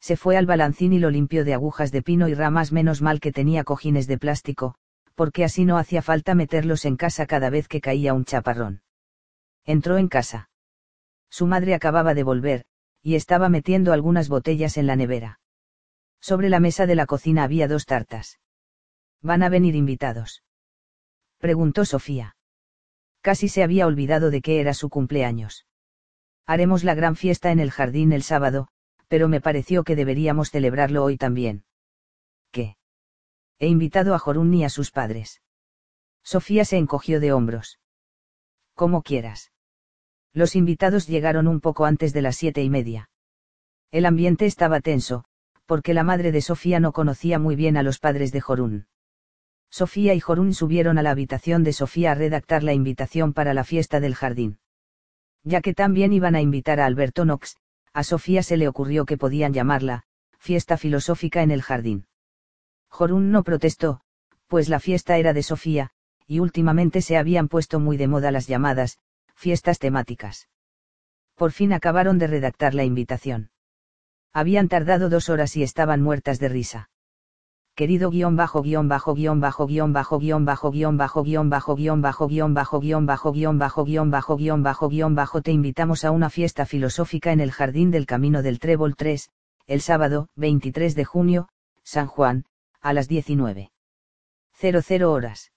Se 0.02 0.16
fue 0.16 0.36
al 0.36 0.46
balancín 0.46 0.92
y 0.92 0.98
lo 0.98 1.10
limpió 1.10 1.44
de 1.44 1.54
agujas 1.54 1.92
de 1.92 2.02
pino 2.02 2.26
y 2.26 2.34
ramas 2.34 2.72
menos 2.72 3.02
mal 3.02 3.20
que 3.20 3.30
tenía 3.30 3.62
cojines 3.62 4.08
de 4.08 4.18
plástico, 4.18 4.74
porque 5.14 5.44
así 5.44 5.64
no 5.64 5.78
hacía 5.78 6.02
falta 6.02 6.34
meterlos 6.34 6.84
en 6.86 6.96
casa 6.96 7.24
cada 7.24 7.50
vez 7.50 7.68
que 7.68 7.80
caía 7.80 8.12
un 8.12 8.24
chaparrón. 8.24 8.82
Entró 9.64 9.98
en 9.98 10.08
casa. 10.08 10.50
Su 11.30 11.46
madre 11.46 11.74
acababa 11.74 12.14
de 12.14 12.24
volver, 12.24 12.64
y 13.00 13.14
estaba 13.14 13.48
metiendo 13.48 13.92
algunas 13.92 14.28
botellas 14.28 14.76
en 14.76 14.88
la 14.88 14.96
nevera. 14.96 15.38
Sobre 16.20 16.48
la 16.48 16.58
mesa 16.58 16.86
de 16.86 16.96
la 16.96 17.06
cocina 17.06 17.44
había 17.44 17.68
dos 17.68 17.86
tartas. 17.86 18.40
¿Van 19.20 19.44
a 19.44 19.48
venir 19.48 19.76
invitados? 19.76 20.42
Preguntó 21.38 21.84
Sofía. 21.84 22.34
Casi 23.20 23.48
se 23.48 23.62
había 23.62 23.86
olvidado 23.86 24.30
de 24.30 24.42
que 24.42 24.60
era 24.60 24.74
su 24.74 24.90
cumpleaños. 24.90 25.64
Haremos 26.44 26.82
la 26.82 26.96
gran 26.96 27.14
fiesta 27.14 27.52
en 27.52 27.60
el 27.60 27.70
jardín 27.70 28.12
el 28.12 28.24
sábado, 28.24 28.68
pero 29.12 29.28
me 29.28 29.42
pareció 29.42 29.84
que 29.84 29.94
deberíamos 29.94 30.50
celebrarlo 30.50 31.04
hoy 31.04 31.18
también. 31.18 31.64
¿Qué? 32.50 32.78
He 33.58 33.66
invitado 33.66 34.14
a 34.14 34.18
Jorun 34.18 34.54
y 34.54 34.64
a 34.64 34.70
sus 34.70 34.90
padres. 34.90 35.42
Sofía 36.22 36.64
se 36.64 36.78
encogió 36.78 37.20
de 37.20 37.30
hombros. 37.30 37.78
Como 38.72 39.02
quieras. 39.02 39.52
Los 40.32 40.56
invitados 40.56 41.06
llegaron 41.06 41.46
un 41.46 41.60
poco 41.60 41.84
antes 41.84 42.14
de 42.14 42.22
las 42.22 42.36
siete 42.36 42.62
y 42.62 42.70
media. 42.70 43.10
El 43.90 44.06
ambiente 44.06 44.46
estaba 44.46 44.80
tenso, 44.80 45.26
porque 45.66 45.92
la 45.92 46.04
madre 46.04 46.32
de 46.32 46.40
Sofía 46.40 46.80
no 46.80 46.92
conocía 46.92 47.38
muy 47.38 47.54
bien 47.54 47.76
a 47.76 47.82
los 47.82 47.98
padres 47.98 48.32
de 48.32 48.40
Jorun. 48.40 48.86
Sofía 49.68 50.14
y 50.14 50.20
Jorun 50.20 50.54
subieron 50.54 50.96
a 50.96 51.02
la 51.02 51.10
habitación 51.10 51.64
de 51.64 51.74
Sofía 51.74 52.12
a 52.12 52.14
redactar 52.14 52.62
la 52.62 52.72
invitación 52.72 53.34
para 53.34 53.52
la 53.52 53.64
fiesta 53.64 54.00
del 54.00 54.14
jardín. 54.14 54.58
Ya 55.44 55.60
que 55.60 55.74
también 55.74 56.14
iban 56.14 56.34
a 56.34 56.40
invitar 56.40 56.80
a 56.80 56.86
Alberto 56.86 57.24
Knox, 57.24 57.58
a 57.92 58.04
Sofía 58.04 58.42
se 58.42 58.56
le 58.56 58.68
ocurrió 58.68 59.04
que 59.04 59.18
podían 59.18 59.52
llamarla, 59.52 60.04
fiesta 60.38 60.76
filosófica 60.76 61.42
en 61.42 61.50
el 61.50 61.62
jardín. 61.62 62.06
Jorun 62.88 63.30
no 63.30 63.42
protestó, 63.42 64.00
pues 64.46 64.68
la 64.68 64.80
fiesta 64.80 65.18
era 65.18 65.32
de 65.32 65.42
Sofía, 65.42 65.90
y 66.26 66.38
últimamente 66.38 67.02
se 67.02 67.16
habían 67.16 67.48
puesto 67.48 67.80
muy 67.80 67.96
de 67.96 68.08
moda 68.08 68.30
las 68.30 68.46
llamadas, 68.46 68.98
fiestas 69.34 69.78
temáticas. 69.78 70.48
Por 71.34 71.52
fin 71.52 71.72
acabaron 71.72 72.18
de 72.18 72.26
redactar 72.26 72.74
la 72.74 72.84
invitación. 72.84 73.50
Habían 74.32 74.68
tardado 74.68 75.08
dos 75.08 75.28
horas 75.28 75.56
y 75.56 75.62
estaban 75.62 76.02
muertas 76.02 76.38
de 76.38 76.48
risa 76.48 76.91
querido 77.74 78.10
guion 78.10 78.36
bajo 78.36 78.60
guion 78.60 78.86
bajo 78.86 79.14
guion 79.14 79.40
bajo 79.40 79.66
guion 79.66 79.94
bajo 79.94 80.18
guion 80.18 80.44
bajo 80.44 80.70
guion 80.70 80.98
bajo 80.98 81.24
guion 81.24 81.48
bajo 81.48 81.74
guion 81.74 82.02
bajo 82.02 82.28
guion 82.28 82.52
bajo 82.54 82.78
guion 82.82 83.06
bajo 83.06 83.34
guion 83.34 83.58
bajo 83.58 83.86
guion 83.86 84.10
bajo 84.10 84.36
guion 84.36 84.62
bajo 84.62 84.88
guion 84.90 85.14
bajo 85.14 85.40
te 85.40 85.52
invitamos 85.52 86.04
a 86.04 86.10
una 86.10 86.28
fiesta 86.28 86.66
filosófica 86.66 87.32
en 87.32 87.40
el 87.40 87.50
Jardín 87.50 87.90
del 87.90 88.04
Camino 88.04 88.42
del 88.42 88.58
Trébol 88.58 88.94
3, 88.94 89.30
el 89.66 89.80
sábado, 89.80 90.28
23 90.36 90.94
de 90.94 91.04
junio, 91.06 91.48
San 91.82 92.08
Juan, 92.08 92.44
a 92.82 92.92
las 92.92 93.08
19.00 93.08 95.02
horas. 95.04 95.50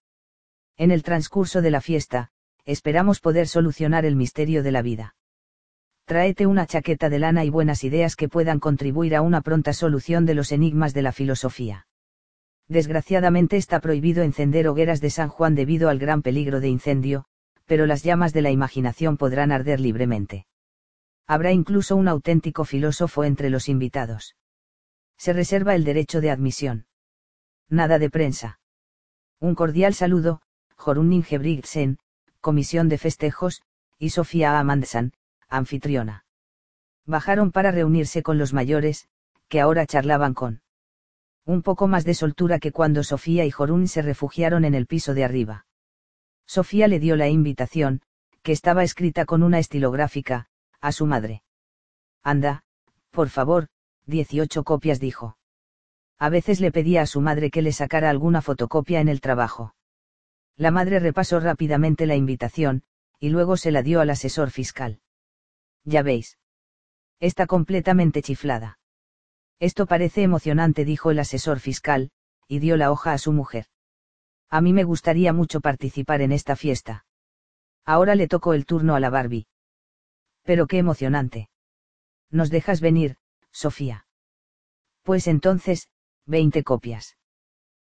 En 0.77 0.91
el 0.91 1.03
transcurso 1.03 1.61
de 1.61 1.71
la 1.71 1.81
fiesta, 1.81 2.29
esperamos 2.63 3.19
poder 3.19 3.49
solucionar 3.49 4.05
el 4.05 4.15
misterio 4.15 4.63
de 4.63 4.71
la 4.71 4.81
vida. 4.81 5.15
Tráete 6.05 6.47
una 6.47 6.65
chaqueta 6.65 7.09
de 7.09 7.19
lana 7.19 7.43
y 7.43 7.49
buenas 7.49 7.83
ideas 7.83 8.15
que 8.15 8.29
puedan 8.29 8.61
contribuir 8.61 9.17
a 9.17 9.21
una 9.21 9.41
pronta 9.41 9.73
solución 9.73 10.25
de 10.25 10.35
los 10.35 10.53
enigmas 10.53 10.93
de 10.93 11.01
la 11.01 11.11
filosofía 11.11 11.87
desgraciadamente 12.67 13.57
está 13.57 13.79
prohibido 13.79 14.23
encender 14.23 14.67
hogueras 14.67 15.01
de 15.01 15.09
San 15.09 15.29
Juan 15.29 15.55
debido 15.55 15.89
al 15.89 15.99
gran 15.99 16.21
peligro 16.21 16.59
de 16.59 16.69
incendio, 16.69 17.25
pero 17.65 17.85
las 17.85 18.03
llamas 18.03 18.33
de 18.33 18.41
la 18.41 18.51
imaginación 18.51 19.17
podrán 19.17 19.51
arder 19.51 19.79
libremente. 19.79 20.45
Habrá 21.27 21.51
incluso 21.51 21.95
un 21.95 22.07
auténtico 22.07 22.65
filósofo 22.65 23.23
entre 23.23 23.49
los 23.49 23.69
invitados. 23.69 24.35
Se 25.17 25.33
reserva 25.33 25.75
el 25.75 25.83
derecho 25.83 26.21
de 26.21 26.29
admisión. 26.29 26.85
Nada 27.69 27.97
de 27.97 28.09
prensa. 28.09 28.59
Un 29.39 29.55
cordial 29.55 29.93
saludo, 29.93 30.41
Jorun 30.75 31.13
Ingebrigtsen, 31.13 31.97
Comisión 32.41 32.89
de 32.89 32.97
Festejos, 32.97 33.63
y 33.97 34.09
Sofía 34.09 34.59
Amandsan, 34.59 35.13
anfitriona. 35.49 36.25
Bajaron 37.05 37.51
para 37.51 37.71
reunirse 37.71 38.23
con 38.23 38.37
los 38.37 38.53
mayores, 38.53 39.07
que 39.47 39.61
ahora 39.61 39.85
charlaban 39.85 40.33
con 40.33 40.61
un 41.45 41.61
poco 41.61 41.87
más 41.87 42.03
de 42.05 42.15
soltura 42.15 42.59
que 42.59 42.71
cuando 42.71 43.03
Sofía 43.03 43.45
y 43.45 43.51
Jorún 43.51 43.87
se 43.87 44.01
refugiaron 44.01 44.65
en 44.65 44.73
el 44.73 44.87
piso 44.87 45.13
de 45.13 45.23
arriba. 45.23 45.67
Sofía 46.45 46.87
le 46.87 46.99
dio 46.99 47.15
la 47.15 47.27
invitación, 47.27 48.01
que 48.41 48.51
estaba 48.51 48.83
escrita 48.83 49.25
con 49.25 49.43
una 49.43 49.59
estilográfica, 49.59 50.47
a 50.81 50.91
su 50.91 51.05
madre. 51.05 51.43
Anda, 52.23 52.63
por 53.11 53.29
favor, 53.29 53.67
18 54.07 54.63
copias 54.63 54.99
dijo. 54.99 55.37
A 56.17 56.29
veces 56.29 56.59
le 56.59 56.71
pedía 56.71 57.01
a 57.01 57.07
su 57.07 57.21
madre 57.21 57.51
que 57.51 57.61
le 57.61 57.71
sacara 57.71 58.09
alguna 58.09 58.41
fotocopia 58.41 58.99
en 58.99 59.09
el 59.09 59.21
trabajo. 59.21 59.75
La 60.57 60.71
madre 60.71 60.99
repasó 60.99 61.39
rápidamente 61.39 62.05
la 62.05 62.15
invitación, 62.15 62.83
y 63.19 63.29
luego 63.29 63.57
se 63.57 63.71
la 63.71 63.83
dio 63.83 63.99
al 63.99 64.09
asesor 64.09 64.51
fiscal. 64.51 64.99
Ya 65.83 66.01
veis. 66.01 66.37
Está 67.19 67.47
completamente 67.47 68.21
chiflada. 68.21 68.79
Esto 69.59 69.85
parece 69.85 70.23
emocionante, 70.23 70.85
dijo 70.85 71.11
el 71.11 71.19
asesor 71.19 71.59
fiscal, 71.59 72.11
y 72.47 72.59
dio 72.59 72.77
la 72.77 72.91
hoja 72.91 73.13
a 73.13 73.17
su 73.17 73.31
mujer. 73.31 73.65
A 74.49 74.61
mí 74.61 74.73
me 74.73 74.83
gustaría 74.83 75.33
mucho 75.33 75.61
participar 75.61 76.21
en 76.21 76.31
esta 76.31 76.55
fiesta. 76.55 77.05
Ahora 77.85 78.15
le 78.15 78.27
tocó 78.27 78.53
el 78.53 78.65
turno 78.65 78.95
a 78.95 78.99
la 78.99 79.09
Barbie. 79.09 79.47
Pero 80.43 80.67
qué 80.67 80.77
emocionante. 80.77 81.49
¿Nos 82.29 82.49
dejas 82.49 82.81
venir, 82.81 83.17
Sofía? 83.51 84.07
Pues 85.03 85.27
entonces, 85.27 85.89
veinte 86.25 86.63
copias. 86.63 87.17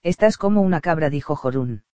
Estás 0.02 0.36
como 0.36 0.62
una 0.62 0.80
cabra, 0.80 1.10
dijo 1.10 1.36
Jorún. 1.36 1.84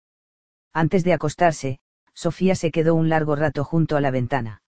Antes 0.73 1.05
de 1.05 1.12
acostarse, 1.12 1.78
Sofía 2.12 2.55
se 2.55 2.70
quedó 2.70 2.94
un 2.94 3.09
largo 3.09 3.36
rato 3.36 3.65
junto 3.65 3.97
a 3.97 4.01
la 4.01 4.10
ventana. 4.10 4.62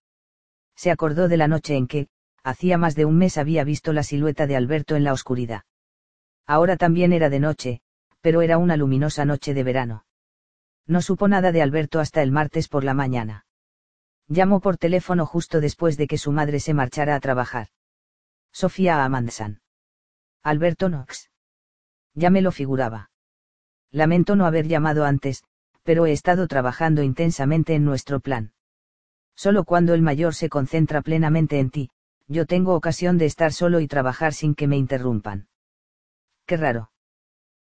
Se 0.75 0.91
acordó 0.91 1.29
de 1.29 1.37
la 1.37 1.49
noche 1.49 1.77
en 1.77 1.87
que, 1.87 2.09
hacía 2.47 2.79
más 2.79 2.95
de 2.95 3.05
un 3.05 3.19
mes 3.19 3.39
había 3.39 3.65
visto 3.65 3.93
la 3.93 4.05
silueta 4.05 4.47
de 4.47 4.55
Alberto 4.55 4.95
en 4.95 5.03
la 5.03 5.13
oscuridad. 5.13 5.65
Ahora 6.47 6.77
también 6.77 7.13
era 7.13 7.29
de 7.29 7.41
noche, 7.41 7.81
pero 8.21 8.41
era 8.41 8.57
una 8.57 8.77
luminosa 8.77 9.25
noche 9.25 9.53
de 9.53 9.65
verano. 9.65 10.07
No 10.87 11.03
supo 11.03 11.27
nada 11.27 11.51
de 11.51 11.61
Alberto 11.61 11.99
hasta 11.99 12.23
el 12.23 12.31
martes 12.31 12.69
por 12.69 12.85
la 12.85 12.95
mañana. 12.95 13.47
Llamó 14.29 14.61
por 14.61 14.77
teléfono 14.77 15.27
justo 15.27 15.61
después 15.61 15.97
de 15.97 16.07
que 16.07 16.19
su 16.19 16.31
madre 16.31 16.61
se 16.61 16.73
marchara 16.73 17.17
a 17.17 17.21
trabajar. 17.21 17.67
Sofía 18.53 19.05
Amandsan. 19.05 19.61
Alberto 20.45 20.89
Knox. 20.89 21.31
Ya 22.15 22.31
me 22.31 22.43
lo 22.43 22.53
figuraba. 22.53 23.11
Lamento 23.91 24.37
no 24.37 24.47
haber 24.47 24.69
llamado 24.69 25.05
antes, 25.05 25.43
pero 25.83 26.07
he 26.07 26.13
estado 26.13 26.47
trabajando 26.47 27.03
intensamente 27.03 27.75
en 27.75 27.85
nuestro 27.85 28.21
plan. 28.21 28.53
Solo 29.35 29.65
cuando 29.65 29.95
el 29.95 30.03
mayor 30.03 30.35
se 30.35 30.49
concentra 30.49 31.03
plenamente 31.03 31.59
en 31.59 31.71
ti, 31.71 31.91
yo 32.29 32.47
tengo 32.47 32.75
ocasión 32.75 33.19
de 33.19 33.27
estar 33.27 33.53
solo 33.53 33.81
y 33.81 33.89
trabajar 33.89 34.35
sin 34.35 34.55
que 34.55 34.67
me 34.67 34.77
interrumpan. 34.77 35.49
Qué 36.47 36.57
raro. 36.57 36.91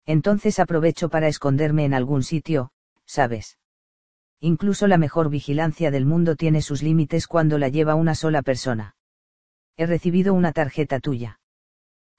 Entonces 0.06 0.58
aprovecho 0.58 1.08
para 1.08 1.28
esconderme 1.28 1.84
en 1.84 1.94
algún 1.94 2.22
sitio, 2.22 2.72
¿sabes? 3.04 3.58
Incluso 4.40 4.86
la 4.86 4.98
mejor 4.98 5.30
vigilancia 5.30 5.90
del 5.90 6.06
mundo 6.06 6.36
tiene 6.36 6.62
sus 6.62 6.82
límites 6.82 7.26
cuando 7.26 7.58
la 7.58 7.68
lleva 7.68 7.94
una 7.94 8.14
sola 8.14 8.42
persona. 8.42 8.96
He 9.76 9.86
recibido 9.86 10.34
una 10.34 10.52
tarjeta 10.52 11.00
tuya. 11.00 11.40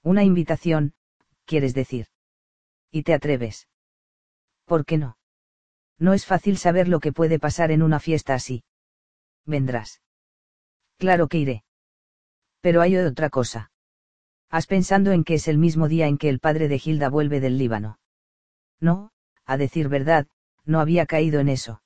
Una 0.02 0.24
invitación, 0.24 0.94
quieres 1.44 1.74
decir. 1.74 2.06
Y 2.90 3.02
te 3.02 3.14
atreves. 3.14 3.68
¿Por 4.64 4.84
qué 4.84 4.98
no? 4.98 5.18
No 5.98 6.14
es 6.14 6.24
fácil 6.24 6.56
saber 6.56 6.88
lo 6.88 7.00
que 7.00 7.12
puede 7.12 7.38
pasar 7.38 7.70
en 7.70 7.82
una 7.82 8.00
fiesta 8.00 8.34
así. 8.34 8.64
Vendrás. 9.44 10.00
Claro 10.98 11.28
que 11.28 11.38
iré. 11.38 11.64
Pero 12.60 12.82
hay 12.82 12.96
otra 12.96 13.30
cosa. 13.30 13.70
¿Has 14.50 14.66
pensando 14.66 15.12
en 15.12 15.24
que 15.24 15.34
es 15.34 15.48
el 15.48 15.58
mismo 15.58 15.88
día 15.88 16.06
en 16.08 16.18
que 16.18 16.28
el 16.28 16.40
padre 16.40 16.68
de 16.68 16.80
Hilda 16.82 17.08
vuelve 17.08 17.40
del 17.40 17.56
Líbano? 17.56 17.98
No, 18.80 19.12
a 19.44 19.56
decir 19.56 19.88
verdad, 19.88 20.26
no 20.64 20.80
había 20.80 21.06
caído 21.06 21.40
en 21.40 21.48
eso. 21.48 21.82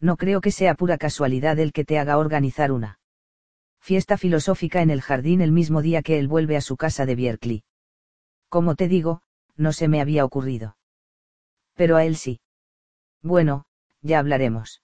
No 0.00 0.16
creo 0.16 0.40
que 0.40 0.50
sea 0.50 0.74
pura 0.74 0.98
casualidad 0.98 1.58
el 1.58 1.72
que 1.72 1.84
te 1.84 1.98
haga 1.98 2.18
organizar 2.18 2.72
una 2.72 2.98
fiesta 3.80 4.18
filosófica 4.18 4.82
en 4.82 4.90
el 4.90 5.00
jardín 5.00 5.40
el 5.40 5.52
mismo 5.52 5.80
día 5.80 6.02
que 6.02 6.18
él 6.18 6.28
vuelve 6.28 6.56
a 6.56 6.60
su 6.60 6.76
casa 6.76 7.06
de 7.06 7.14
Bierkley. 7.14 7.64
Como 8.48 8.74
te 8.74 8.88
digo, 8.88 9.22
no 9.56 9.72
se 9.72 9.88
me 9.88 10.00
había 10.00 10.24
ocurrido. 10.24 10.76
Pero 11.74 11.96
a 11.96 12.04
él 12.04 12.16
sí. 12.16 12.40
Bueno, 13.22 13.66
ya 14.02 14.18
hablaremos. 14.18 14.82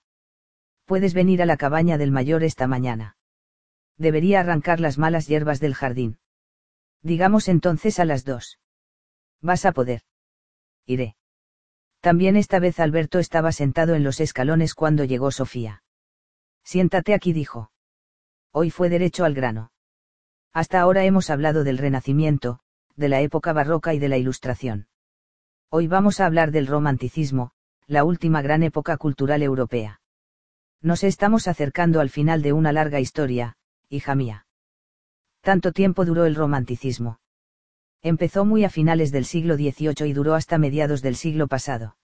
Puedes 0.85 1.13
venir 1.13 1.41
a 1.41 1.45
la 1.45 1.57
cabaña 1.57 1.97
del 1.97 2.11
mayor 2.11 2.43
esta 2.43 2.67
mañana. 2.67 3.17
Debería 3.97 4.39
arrancar 4.39 4.79
las 4.79 4.97
malas 4.97 5.27
hierbas 5.27 5.59
del 5.59 5.75
jardín. 5.75 6.17
Digamos 7.01 7.47
entonces 7.47 7.99
a 7.99 8.05
las 8.05 8.25
dos. 8.25 8.59
Vas 9.41 9.65
a 9.65 9.71
poder. 9.71 10.01
Iré. 10.85 11.15
También 11.99 12.35
esta 12.35 12.59
vez 12.59 12.79
Alberto 12.79 13.19
estaba 13.19 13.51
sentado 13.51 13.95
en 13.95 14.03
los 14.03 14.19
escalones 14.19 14.73
cuando 14.73 15.03
llegó 15.03 15.31
Sofía. 15.31 15.83
Siéntate 16.63 17.13
aquí, 17.13 17.33
dijo. 17.33 17.71
Hoy 18.51 18.71
fue 18.71 18.89
derecho 18.89 19.25
al 19.25 19.33
grano. 19.33 19.71
Hasta 20.53 20.79
ahora 20.79 21.03
hemos 21.05 21.29
hablado 21.29 21.63
del 21.63 21.77
Renacimiento, 21.77 22.59
de 22.95 23.09
la 23.09 23.21
época 23.21 23.53
barroca 23.53 23.93
y 23.93 23.99
de 23.99 24.09
la 24.09 24.17
Ilustración. 24.17 24.87
Hoy 25.69 25.87
vamos 25.87 26.19
a 26.19 26.25
hablar 26.25 26.51
del 26.51 26.67
romanticismo, 26.67 27.51
la 27.87 28.03
última 28.03 28.41
gran 28.41 28.63
época 28.63 28.97
cultural 28.97 29.41
europea. 29.41 30.01
Nos 30.81 31.03
estamos 31.03 31.47
acercando 31.47 31.99
al 31.99 32.09
final 32.09 32.41
de 32.41 32.53
una 32.53 32.71
larga 32.71 32.99
historia, 32.99 33.55
hija 33.93 34.15
mía. 34.15 34.45
Tanto 35.41 35.71
tiempo 35.71 36.05
duró 36.05 36.25
el 36.25 36.35
romanticismo. 36.35 37.19
Empezó 38.01 38.43
muy 38.43 38.63
a 38.65 38.69
finales 38.69 39.11
del 39.11 39.25
siglo 39.25 39.55
XVIII 39.55 40.07
y 40.07 40.13
duró 40.13 40.35
hasta 40.35 40.57
mediados 40.57 41.01
del 41.01 41.15
siglo 41.15 41.47
pasado. 41.47 41.95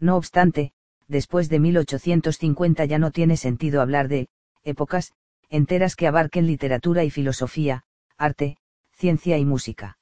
No 0.00 0.16
obstante, 0.16 0.72
después 1.08 1.48
de 1.48 1.60
1850 1.60 2.84
ya 2.84 2.98
no 2.98 3.10
tiene 3.10 3.36
sentido 3.36 3.80
hablar 3.80 4.08
de, 4.08 4.28
épocas, 4.64 5.12
enteras 5.50 5.94
que 5.94 6.06
abarquen 6.06 6.46
literatura 6.46 7.04
y 7.04 7.10
filosofía, 7.10 7.84
arte, 8.16 8.56
ciencia 8.92 9.38
y 9.38 9.44
música. 9.44 9.98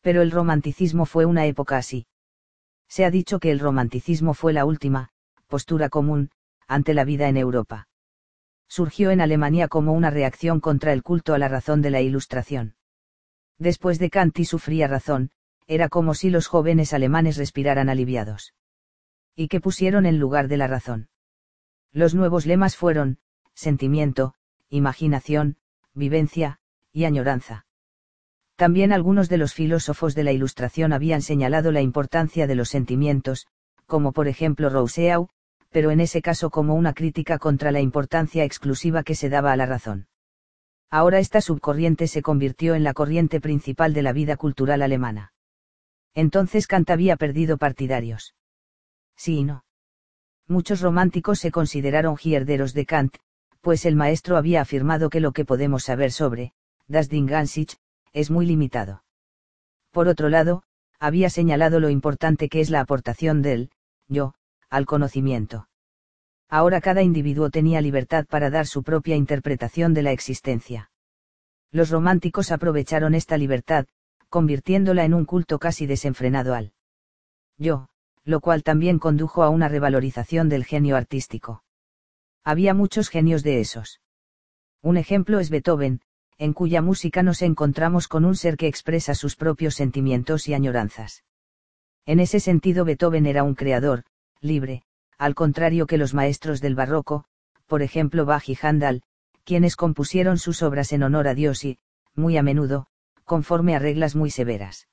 Pero 0.00 0.22
el 0.22 0.30
romanticismo 0.30 1.04
fue 1.06 1.24
una 1.24 1.46
época 1.46 1.76
así. 1.76 2.06
Se 2.88 3.04
ha 3.04 3.10
dicho 3.10 3.38
que 3.38 3.50
el 3.50 3.60
romanticismo 3.60 4.34
fue 4.34 4.52
la 4.52 4.64
última, 4.64 5.10
postura 5.46 5.88
común, 5.88 6.30
ante 6.66 6.94
la 6.94 7.04
vida 7.04 7.28
en 7.28 7.36
Europa. 7.36 7.88
Surgió 8.74 9.10
en 9.10 9.20
Alemania 9.20 9.68
como 9.68 9.92
una 9.92 10.08
reacción 10.08 10.58
contra 10.58 10.94
el 10.94 11.02
culto 11.02 11.34
a 11.34 11.38
la 11.38 11.46
razón 11.46 11.82
de 11.82 11.90
la 11.90 12.00
Ilustración. 12.00 12.74
Después 13.58 13.98
de 13.98 14.08
Kant 14.08 14.38
y 14.38 14.46
su 14.46 14.58
fría 14.58 14.88
razón, 14.88 15.30
era 15.66 15.90
como 15.90 16.14
si 16.14 16.30
los 16.30 16.46
jóvenes 16.46 16.94
alemanes 16.94 17.36
respiraran 17.36 17.90
aliviados. 17.90 18.54
¿Y 19.36 19.48
qué 19.48 19.60
pusieron 19.60 20.06
en 20.06 20.18
lugar 20.18 20.48
de 20.48 20.56
la 20.56 20.68
razón? 20.68 21.10
Los 21.92 22.14
nuevos 22.14 22.46
lemas 22.46 22.74
fueron, 22.74 23.18
sentimiento, 23.52 24.32
imaginación, 24.70 25.58
vivencia, 25.92 26.58
y 26.94 27.04
añoranza. 27.04 27.66
También 28.56 28.94
algunos 28.94 29.28
de 29.28 29.36
los 29.36 29.52
filósofos 29.52 30.14
de 30.14 30.24
la 30.24 30.32
Ilustración 30.32 30.94
habían 30.94 31.20
señalado 31.20 31.72
la 31.72 31.82
importancia 31.82 32.46
de 32.46 32.54
los 32.54 32.70
sentimientos, 32.70 33.48
como 33.84 34.12
por 34.12 34.28
ejemplo 34.28 34.70
Rousseau, 34.70 35.28
pero 35.72 35.90
en 35.90 36.00
ese 36.00 36.22
caso 36.22 36.50
como 36.50 36.74
una 36.74 36.92
crítica 36.92 37.38
contra 37.38 37.72
la 37.72 37.80
importancia 37.80 38.44
exclusiva 38.44 39.02
que 39.02 39.14
se 39.14 39.28
daba 39.28 39.52
a 39.52 39.56
la 39.56 39.66
razón. 39.66 40.06
Ahora 40.90 41.18
esta 41.18 41.40
subcorriente 41.40 42.06
se 42.06 42.20
convirtió 42.20 42.74
en 42.74 42.84
la 42.84 42.92
corriente 42.92 43.40
principal 43.40 43.94
de 43.94 44.02
la 44.02 44.12
vida 44.12 44.36
cultural 44.36 44.82
alemana. 44.82 45.32
Entonces 46.14 46.66
Kant 46.66 46.90
había 46.90 47.16
perdido 47.16 47.56
partidarios. 47.56 48.34
Sí 49.16 49.38
y 49.38 49.44
no. 49.44 49.64
Muchos 50.46 50.82
románticos 50.82 51.38
se 51.38 51.50
consideraron 51.50 52.16
herederos 52.22 52.74
de 52.74 52.84
Kant, 52.84 53.16
pues 53.62 53.86
el 53.86 53.96
maestro 53.96 54.36
había 54.36 54.60
afirmado 54.60 55.08
que 55.08 55.20
lo 55.20 55.32
que 55.32 55.46
podemos 55.46 55.84
saber 55.84 56.12
sobre, 56.12 56.52
das 56.88 57.08
Ding 57.08 57.30
es 58.12 58.30
muy 58.30 58.44
limitado. 58.44 59.04
Por 59.92 60.08
otro 60.08 60.28
lado, 60.28 60.64
había 60.98 61.30
señalado 61.30 61.80
lo 61.80 61.88
importante 61.88 62.48
que 62.50 62.60
es 62.60 62.68
la 62.68 62.80
aportación 62.80 63.40
del, 63.40 63.70
yo, 64.08 64.34
al 64.72 64.86
conocimiento 64.86 65.68
ahora 66.52 66.82
cada 66.82 67.00
individuo 67.00 67.48
tenía 67.48 67.80
libertad 67.80 68.26
para 68.26 68.50
dar 68.50 68.66
su 68.66 68.82
propia 68.82 69.16
interpretación 69.16 69.94
de 69.94 70.02
la 70.02 70.12
existencia. 70.12 70.90
Los 71.70 71.88
románticos 71.88 72.52
aprovecharon 72.52 73.14
esta 73.14 73.38
libertad, 73.38 73.86
convirtiéndola 74.28 75.06
en 75.06 75.14
un 75.14 75.24
culto 75.24 75.58
casi 75.58 75.86
desenfrenado 75.86 76.54
al 76.54 76.74
yo, 77.56 77.88
lo 78.24 78.40
cual 78.40 78.62
también 78.62 78.98
condujo 78.98 79.42
a 79.42 79.48
una 79.48 79.68
revalorización 79.68 80.50
del 80.50 80.66
genio 80.66 80.94
artístico. 80.96 81.64
Había 82.44 82.74
muchos 82.74 83.08
genios 83.08 83.42
de 83.42 83.60
esos. 83.60 84.02
Un 84.82 84.98
ejemplo 84.98 85.40
es 85.40 85.48
Beethoven, 85.48 86.02
en 86.36 86.52
cuya 86.52 86.82
música 86.82 87.22
nos 87.22 87.40
encontramos 87.40 88.08
con 88.08 88.26
un 88.26 88.36
ser 88.36 88.58
que 88.58 88.66
expresa 88.66 89.14
sus 89.14 89.36
propios 89.36 89.74
sentimientos 89.74 90.48
y 90.48 90.52
añoranzas. 90.52 91.24
En 92.04 92.20
ese 92.20 92.40
sentido 92.40 92.84
Beethoven 92.84 93.24
era 93.24 93.42
un 93.42 93.54
creador, 93.54 94.04
libre, 94.42 94.82
al 95.18 95.34
contrario 95.34 95.86
que 95.86 95.98
los 95.98 96.14
maestros 96.14 96.60
del 96.60 96.74
barroco, 96.74 97.24
por 97.66 97.80
ejemplo 97.80 98.26
Bach 98.26 98.48
y 98.48 98.58
Handel, 98.60 99.02
quienes 99.44 99.76
compusieron 99.76 100.36
sus 100.38 100.62
obras 100.62 100.92
en 100.92 101.02
honor 101.04 101.28
a 101.28 101.34
Dios 101.34 101.64
y, 101.64 101.78
muy 102.14 102.36
a 102.36 102.42
menudo, 102.42 102.88
conforme 103.24 103.74
a 103.74 103.78
reglas 103.78 104.14
muy 104.14 104.30
severas. 104.30 104.88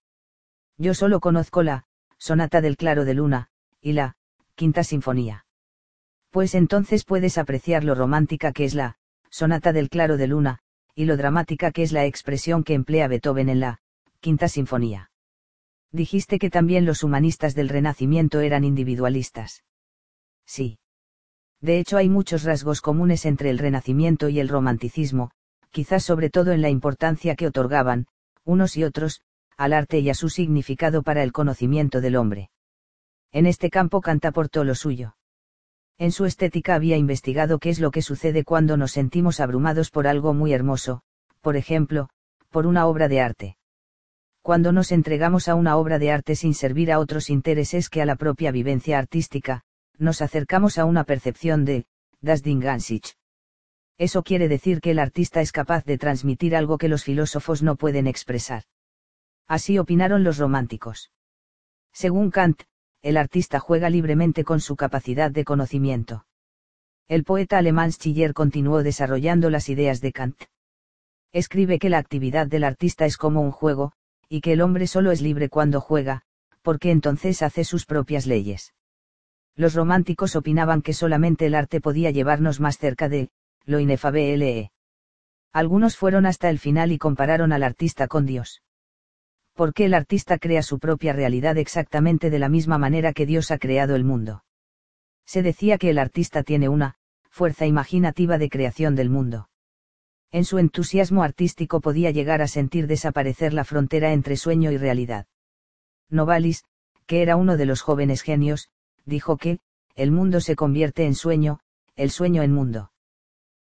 Yo 0.77 0.93
solo 0.93 1.19
conozco 1.19 1.63
la, 1.63 1.85
Sonata 2.17 2.61
del 2.61 2.77
Claro 2.77 3.05
de 3.05 3.13
Luna, 3.13 3.49
y 3.81 3.93
la, 3.93 4.15
Quinta 4.55 4.83
Sinfonía. 4.83 5.45
Pues 6.29 6.53
entonces 6.53 7.03
puedes 7.05 7.37
apreciar 7.37 7.83
lo 7.83 7.95
romántica 7.95 8.51
que 8.51 8.65
es 8.65 8.75
la, 8.75 8.97
Sonata 9.29 9.73
del 9.73 9.89
Claro 9.89 10.17
de 10.17 10.27
Luna, 10.27 10.59
y 10.95 11.05
lo 11.05 11.17
dramática 11.17 11.71
que 11.71 11.83
es 11.83 11.91
la 11.91 12.05
expresión 12.05 12.63
que 12.63 12.73
emplea 12.73 13.07
Beethoven 13.07 13.49
en 13.49 13.59
la, 13.59 13.79
Quinta 14.19 14.47
Sinfonía. 14.47 15.08
Dijiste 15.91 16.39
que 16.39 16.49
también 16.49 16.85
los 16.85 17.03
humanistas 17.03 17.55
del 17.55 17.69
Renacimiento 17.69 18.41
eran 18.41 18.63
individualistas 18.63 19.63
sí. 20.49 20.79
De 21.61 21.77
hecho 21.79 21.97
hay 21.97 22.09
muchos 22.09 22.43
rasgos 22.43 22.81
comunes 22.81 23.25
entre 23.25 23.49
el 23.51 23.59
Renacimiento 23.59 24.29
y 24.29 24.39
el 24.39 24.49
Romanticismo, 24.49 25.31
quizás 25.71 26.03
sobre 26.03 26.29
todo 26.29 26.51
en 26.51 26.61
la 26.61 26.69
importancia 26.69 27.35
que 27.35 27.47
otorgaban, 27.47 28.07
unos 28.45 28.75
y 28.75 28.83
otros, 28.83 29.21
al 29.57 29.73
arte 29.73 29.99
y 29.99 30.09
a 30.09 30.15
su 30.15 30.29
significado 30.29 31.03
para 31.03 31.21
el 31.21 31.31
conocimiento 31.31 32.01
del 32.01 32.15
hombre. 32.15 32.49
En 33.31 33.45
este 33.45 33.69
campo 33.69 34.01
Kant 34.01 34.25
aportó 34.25 34.63
lo 34.63 34.73
suyo. 34.73 35.15
En 35.99 36.11
su 36.11 36.25
estética 36.25 36.75
había 36.75 36.97
investigado 36.97 37.59
qué 37.59 37.69
es 37.69 37.79
lo 37.79 37.91
que 37.91 38.01
sucede 38.01 38.43
cuando 38.43 38.77
nos 38.77 38.93
sentimos 38.93 39.39
abrumados 39.39 39.91
por 39.91 40.07
algo 40.07 40.33
muy 40.33 40.53
hermoso, 40.53 41.03
por 41.41 41.57
ejemplo, 41.57 42.09
por 42.49 42.65
una 42.65 42.87
obra 42.87 43.07
de 43.07 43.21
arte. 43.21 43.57
Cuando 44.49 44.71
nos 44.71 44.91
entregamos 44.91 45.47
a 45.47 45.53
una 45.53 45.77
obra 45.77 45.99
de 45.99 46.09
arte 46.09 46.35
sin 46.35 46.55
servir 46.55 46.91
a 46.91 46.97
otros 46.97 47.29
intereses 47.29 47.87
que 47.87 48.01
a 48.01 48.05
la 48.07 48.15
propia 48.15 48.51
vivencia 48.51 48.97
artística, 48.97 49.61
nos 49.99 50.23
acercamos 50.23 50.79
a 50.79 50.85
una 50.85 51.03
percepción 51.03 51.65
de, 51.65 51.85
das 52.19 52.41
Ding 52.41 52.63
Eso 53.99 54.23
quiere 54.23 54.47
decir 54.47 54.81
que 54.81 54.89
el 54.89 54.97
artista 54.97 55.41
es 55.41 55.51
capaz 55.51 55.85
de 55.85 55.99
transmitir 55.99 56.55
algo 56.55 56.79
que 56.79 56.87
los 56.87 57.03
filósofos 57.03 57.61
no 57.61 57.75
pueden 57.75 58.07
expresar. 58.07 58.63
Así 59.47 59.77
opinaron 59.77 60.23
los 60.23 60.39
románticos. 60.39 61.11
Según 61.93 62.31
Kant, 62.31 62.63
el 63.03 63.17
artista 63.17 63.59
juega 63.59 63.91
libremente 63.91 64.43
con 64.43 64.61
su 64.61 64.75
capacidad 64.75 65.29
de 65.29 65.45
conocimiento. 65.45 66.25
El 67.07 67.23
poeta 67.23 67.59
alemán 67.59 67.91
Schiller 67.91 68.33
continuó 68.33 68.81
desarrollando 68.81 69.51
las 69.51 69.69
ideas 69.69 70.01
de 70.01 70.11
Kant. 70.11 70.41
Escribe 71.31 71.77
que 71.77 71.91
la 71.91 71.99
actividad 71.99 72.47
del 72.47 72.63
artista 72.63 73.05
es 73.05 73.15
como 73.15 73.41
un 73.41 73.51
juego, 73.51 73.93
y 74.29 74.41
que 74.41 74.53
el 74.53 74.61
hombre 74.61 74.87
solo 74.87 75.11
es 75.11 75.21
libre 75.21 75.49
cuando 75.49 75.81
juega, 75.81 76.21
porque 76.61 76.91
entonces 76.91 77.41
hace 77.41 77.63
sus 77.63 77.85
propias 77.85 78.25
leyes 78.25 78.73
los 79.59 79.73
románticos 79.73 80.37
opinaban 80.37 80.81
que 80.81 80.93
solamente 80.93 81.45
el 81.45 81.53
arte 81.53 81.81
podía 81.81 82.11
llevarnos 82.11 82.61
más 82.61 82.77
cerca 82.77 83.09
de, 83.09 83.29
lo 83.65 83.81
inefable. 83.81 84.71
Algunos 85.51 85.97
fueron 85.97 86.25
hasta 86.25 86.49
el 86.49 86.59
final 86.59 86.93
y 86.93 86.97
compararon 86.97 87.51
al 87.51 87.63
artista 87.63 88.07
con 88.07 88.25
Dios. 88.25 88.61
Porque 89.53 89.83
el 89.83 89.95
artista 89.95 90.37
crea 90.37 90.63
su 90.63 90.79
propia 90.79 91.11
realidad 91.11 91.57
exactamente 91.57 92.29
de 92.29 92.39
la 92.39 92.47
misma 92.47 92.77
manera 92.77 93.11
que 93.11 93.25
Dios 93.25 93.51
ha 93.51 93.57
creado 93.57 93.97
el 93.97 94.05
mundo. 94.05 94.45
Se 95.25 95.43
decía 95.43 95.77
que 95.77 95.89
el 95.89 95.99
artista 95.99 96.43
tiene 96.43 96.69
una, 96.69 96.95
fuerza 97.29 97.65
imaginativa 97.65 98.37
de 98.37 98.49
creación 98.49 98.95
del 98.95 99.09
mundo. 99.09 99.48
En 100.31 100.45
su 100.45 100.59
entusiasmo 100.59 101.23
artístico 101.23 101.81
podía 101.81 102.11
llegar 102.11 102.41
a 102.41 102.47
sentir 102.47 102.85
desaparecer 102.85 103.53
la 103.53 103.63
frontera 103.63 104.13
entre 104.13 104.37
sueño 104.37 104.71
y 104.71 104.77
realidad. 104.77 105.25
Novalis, 106.09 106.65
que 107.07 107.21
era 107.21 107.35
uno 107.35 107.57
de 107.57 107.65
los 107.65 107.81
jóvenes 107.81 108.21
genios, 108.21 108.69
dijo 109.05 109.37
que, 109.37 109.59
el 109.95 110.11
mundo 110.11 110.39
se 110.39 110.55
convierte 110.55 111.05
en 111.05 111.15
sueño, 111.15 111.59
el 111.95 112.11
sueño 112.11 112.43
en 112.43 112.53
mundo. 112.53 112.91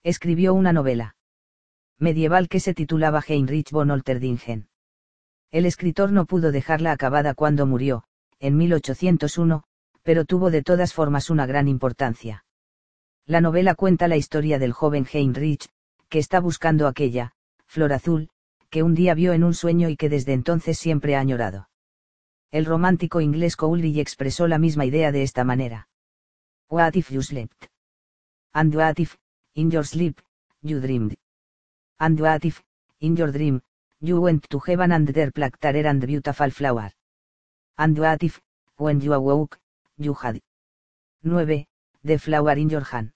Escribió 0.03 0.53
una 0.53 0.73
novela 0.73 1.15
medieval 1.97 2.47
que 2.47 2.59
se 2.59 2.73
titulaba 2.73 3.21
Heinrich 3.25 3.71
von 3.71 3.91
Olterdingen. 3.91 4.69
El 5.51 5.65
escritor 5.65 6.11
no 6.11 6.25
pudo 6.25 6.51
dejarla 6.51 6.91
acabada 6.91 7.33
cuando 7.33 7.65
murió, 7.65 8.05
en 8.39 8.55
1801, 8.55 9.63
pero 10.03 10.23
tuvo 10.23 10.49
de 10.51 10.63
todas 10.63 10.93
formas 10.93 11.29
una 11.29 11.45
gran 11.45 11.67
importancia. 11.67 12.45
La 13.25 13.41
novela 13.41 13.75
cuenta 13.75 14.07
la 14.07 14.15
historia 14.15 14.59
del 14.59 14.71
joven 14.71 15.05
Heinrich, 15.11 15.67
que 16.09 16.19
está 16.19 16.39
buscando 16.39 16.87
aquella, 16.87 17.31
flor 17.65 17.93
azul, 17.93 18.29
que 18.69 18.83
un 18.83 18.95
día 18.95 19.13
vio 19.13 19.33
en 19.33 19.43
un 19.43 19.53
sueño 19.53 19.89
y 19.89 19.95
que 19.95 20.09
desde 20.09 20.33
entonces 20.33 20.77
siempre 20.77 21.15
ha 21.15 21.19
añorado. 21.19 21.69
El 22.51 22.65
romántico 22.65 23.21
inglés 23.21 23.55
Coleridge 23.55 23.99
expresó 23.99 24.47
la 24.47 24.57
misma 24.57 24.85
idea 24.85 25.11
de 25.11 25.23
esta 25.23 25.43
manera. 25.43 25.87
What 26.69 26.95
if 26.95 27.11
you 27.11 27.21
slept? 27.21 27.65
And 28.53 28.75
what 28.75 28.99
if, 28.99 29.17
in 29.53 29.71
your 29.71 29.85
sleep, 29.85 30.19
you 30.61 30.79
dreamed? 30.79 31.15
And 31.99 32.19
what 32.19 32.45
if, 32.45 32.63
in 32.99 33.15
your 33.15 33.31
dream, 33.31 33.61
you 33.99 34.19
went 34.19 34.47
to 34.49 34.59
heaven 34.59 34.91
and 34.91 35.07
there 35.07 35.31
plucked 35.31 35.63
and 35.65 36.05
beautiful 36.05 36.51
flower? 36.51 36.91
And 37.77 37.97
what 37.97 38.23
if, 38.23 38.41
when 38.77 38.99
you 39.01 39.13
awoke, 39.13 39.59
you 39.97 40.13
had 40.13 40.41
9. 41.23 41.65
The 42.03 42.17
flower 42.17 42.53
in 42.53 42.69
your 42.69 42.83
hand. 42.83 43.11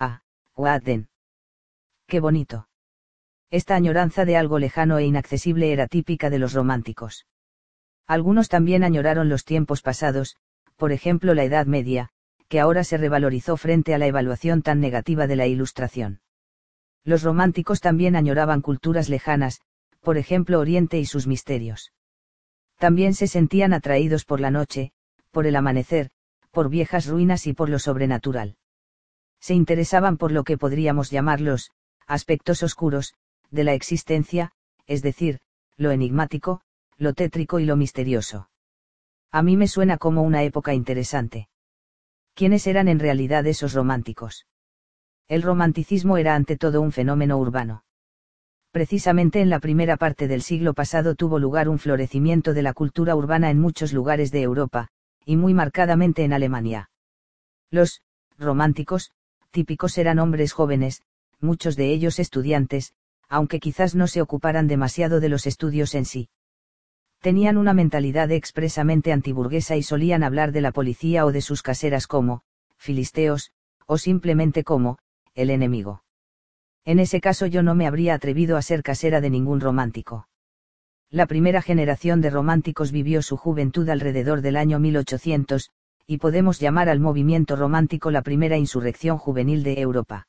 Ah, 0.00 0.20
what 0.54 0.84
then? 0.84 1.09
Qué 2.10 2.18
bonito. 2.18 2.66
Esta 3.52 3.76
añoranza 3.76 4.24
de 4.24 4.36
algo 4.36 4.58
lejano 4.58 4.98
e 4.98 5.04
inaccesible 5.04 5.72
era 5.72 5.86
típica 5.86 6.28
de 6.28 6.40
los 6.40 6.54
románticos. 6.54 7.24
Algunos 8.04 8.48
también 8.48 8.82
añoraron 8.82 9.28
los 9.28 9.44
tiempos 9.44 9.80
pasados, 9.80 10.34
por 10.76 10.90
ejemplo 10.90 11.34
la 11.34 11.44
Edad 11.44 11.66
Media, 11.66 12.08
que 12.48 12.58
ahora 12.58 12.82
se 12.82 12.96
revalorizó 12.96 13.56
frente 13.56 13.94
a 13.94 13.98
la 13.98 14.08
evaluación 14.08 14.62
tan 14.62 14.80
negativa 14.80 15.28
de 15.28 15.36
la 15.36 15.46
Ilustración. 15.46 16.20
Los 17.04 17.22
románticos 17.22 17.80
también 17.80 18.16
añoraban 18.16 18.60
culturas 18.60 19.08
lejanas, 19.08 19.60
por 20.00 20.18
ejemplo 20.18 20.58
Oriente 20.58 20.98
y 20.98 21.06
sus 21.06 21.28
misterios. 21.28 21.92
También 22.76 23.14
se 23.14 23.28
sentían 23.28 23.72
atraídos 23.72 24.24
por 24.24 24.40
la 24.40 24.50
noche, 24.50 24.90
por 25.30 25.46
el 25.46 25.54
amanecer, 25.54 26.10
por 26.50 26.70
viejas 26.70 27.06
ruinas 27.06 27.46
y 27.46 27.52
por 27.52 27.68
lo 27.68 27.78
sobrenatural. 27.78 28.56
Se 29.38 29.54
interesaban 29.54 30.16
por 30.16 30.32
lo 30.32 30.42
que 30.42 30.58
podríamos 30.58 31.12
llamar 31.12 31.40
los 31.40 31.70
aspectos 32.10 32.64
oscuros, 32.64 33.14
de 33.52 33.62
la 33.62 33.72
existencia, 33.72 34.50
es 34.86 35.00
decir, 35.00 35.38
lo 35.76 35.92
enigmático, 35.92 36.60
lo 36.96 37.14
tétrico 37.14 37.60
y 37.60 37.64
lo 37.64 37.76
misterioso. 37.76 38.50
A 39.30 39.42
mí 39.42 39.56
me 39.56 39.68
suena 39.68 39.96
como 39.96 40.22
una 40.22 40.42
época 40.42 40.74
interesante. 40.74 41.48
¿Quiénes 42.34 42.66
eran 42.66 42.88
en 42.88 42.98
realidad 42.98 43.46
esos 43.46 43.74
románticos? 43.74 44.46
El 45.28 45.42
romanticismo 45.42 46.16
era 46.16 46.34
ante 46.34 46.56
todo 46.56 46.80
un 46.80 46.90
fenómeno 46.90 47.38
urbano. 47.38 47.84
Precisamente 48.72 49.40
en 49.40 49.48
la 49.48 49.60
primera 49.60 49.96
parte 49.96 50.26
del 50.26 50.42
siglo 50.42 50.74
pasado 50.74 51.14
tuvo 51.14 51.38
lugar 51.38 51.68
un 51.68 51.78
florecimiento 51.78 52.54
de 52.54 52.62
la 52.62 52.72
cultura 52.72 53.14
urbana 53.14 53.50
en 53.50 53.60
muchos 53.60 53.92
lugares 53.92 54.32
de 54.32 54.42
Europa, 54.42 54.88
y 55.24 55.36
muy 55.36 55.54
marcadamente 55.54 56.24
en 56.24 56.32
Alemania. 56.32 56.90
Los 57.70 58.02
románticos, 58.36 59.12
típicos 59.52 59.96
eran 59.96 60.18
hombres 60.18 60.52
jóvenes, 60.52 61.02
muchos 61.40 61.76
de 61.76 61.92
ellos 61.92 62.18
estudiantes, 62.18 62.94
aunque 63.28 63.60
quizás 63.60 63.94
no 63.94 64.06
se 64.06 64.20
ocuparan 64.20 64.66
demasiado 64.66 65.20
de 65.20 65.28
los 65.28 65.46
estudios 65.46 65.94
en 65.94 66.04
sí. 66.04 66.28
Tenían 67.20 67.58
una 67.58 67.74
mentalidad 67.74 68.30
expresamente 68.32 69.12
antiburguesa 69.12 69.76
y 69.76 69.82
solían 69.82 70.22
hablar 70.22 70.52
de 70.52 70.62
la 70.62 70.72
policía 70.72 71.26
o 71.26 71.32
de 71.32 71.42
sus 71.42 71.62
caseras 71.62 72.06
como, 72.06 72.42
filisteos, 72.76 73.52
o 73.86 73.98
simplemente 73.98 74.64
como, 74.64 74.98
el 75.34 75.50
enemigo. 75.50 76.02
En 76.84 76.98
ese 76.98 77.20
caso 77.20 77.46
yo 77.46 77.62
no 77.62 77.74
me 77.74 77.86
habría 77.86 78.14
atrevido 78.14 78.56
a 78.56 78.62
ser 78.62 78.82
casera 78.82 79.20
de 79.20 79.30
ningún 79.30 79.60
romántico. 79.60 80.28
La 81.10 81.26
primera 81.26 81.60
generación 81.60 82.20
de 82.20 82.30
románticos 82.30 82.90
vivió 82.90 83.20
su 83.20 83.36
juventud 83.36 83.88
alrededor 83.88 84.40
del 84.40 84.56
año 84.56 84.78
1800, 84.78 85.70
y 86.06 86.18
podemos 86.18 86.58
llamar 86.58 86.88
al 86.88 87.00
movimiento 87.00 87.54
romántico 87.54 88.10
la 88.10 88.22
primera 88.22 88.56
insurrección 88.56 89.18
juvenil 89.18 89.62
de 89.62 89.80
Europa. 89.80 90.26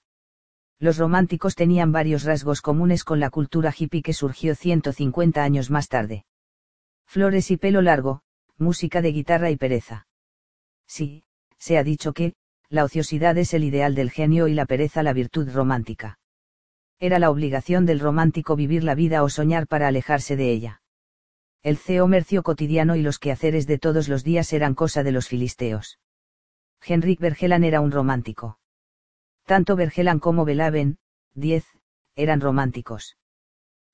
Los 0.81 0.97
románticos 0.97 1.53
tenían 1.53 1.91
varios 1.91 2.23
rasgos 2.23 2.59
comunes 2.59 3.03
con 3.03 3.19
la 3.19 3.29
cultura 3.29 3.71
hippie 3.77 4.01
que 4.01 4.13
surgió 4.13 4.55
150 4.55 5.43
años 5.43 5.69
más 5.69 5.87
tarde. 5.87 6.25
Flores 7.05 7.51
y 7.51 7.57
pelo 7.57 7.83
largo, 7.83 8.23
música 8.57 9.03
de 9.03 9.11
guitarra 9.11 9.51
y 9.51 9.57
pereza. 9.57 10.07
Sí, 10.87 11.23
se 11.59 11.77
ha 11.77 11.83
dicho 11.83 12.13
que, 12.13 12.33
la 12.67 12.83
ociosidad 12.83 13.37
es 13.37 13.53
el 13.53 13.63
ideal 13.63 13.93
del 13.93 14.09
genio 14.09 14.47
y 14.47 14.55
la 14.55 14.65
pereza 14.65 15.03
la 15.03 15.13
virtud 15.13 15.51
romántica. 15.51 16.17
Era 16.99 17.19
la 17.19 17.29
obligación 17.29 17.85
del 17.85 17.99
romántico 17.99 18.55
vivir 18.55 18.83
la 18.83 18.95
vida 18.95 19.21
o 19.21 19.29
soñar 19.29 19.67
para 19.67 19.87
alejarse 19.87 20.35
de 20.35 20.51
ella. 20.51 20.81
El 21.61 21.77
comercio 21.77 22.41
cotidiano 22.41 22.95
y 22.95 23.03
los 23.03 23.19
quehaceres 23.19 23.67
de 23.67 23.77
todos 23.77 24.09
los 24.09 24.23
días 24.23 24.51
eran 24.51 24.73
cosa 24.73 25.03
de 25.03 25.11
los 25.11 25.27
filisteos. 25.27 25.99
Henrik 26.81 27.19
Bergelan 27.19 27.63
era 27.63 27.81
un 27.81 27.91
romántico. 27.91 28.57
Tanto 29.45 29.75
Bergelan 29.75 30.19
como 30.19 30.45
Belaven, 30.45 30.97
10, 31.35 31.65
eran 32.15 32.41
románticos. 32.41 33.17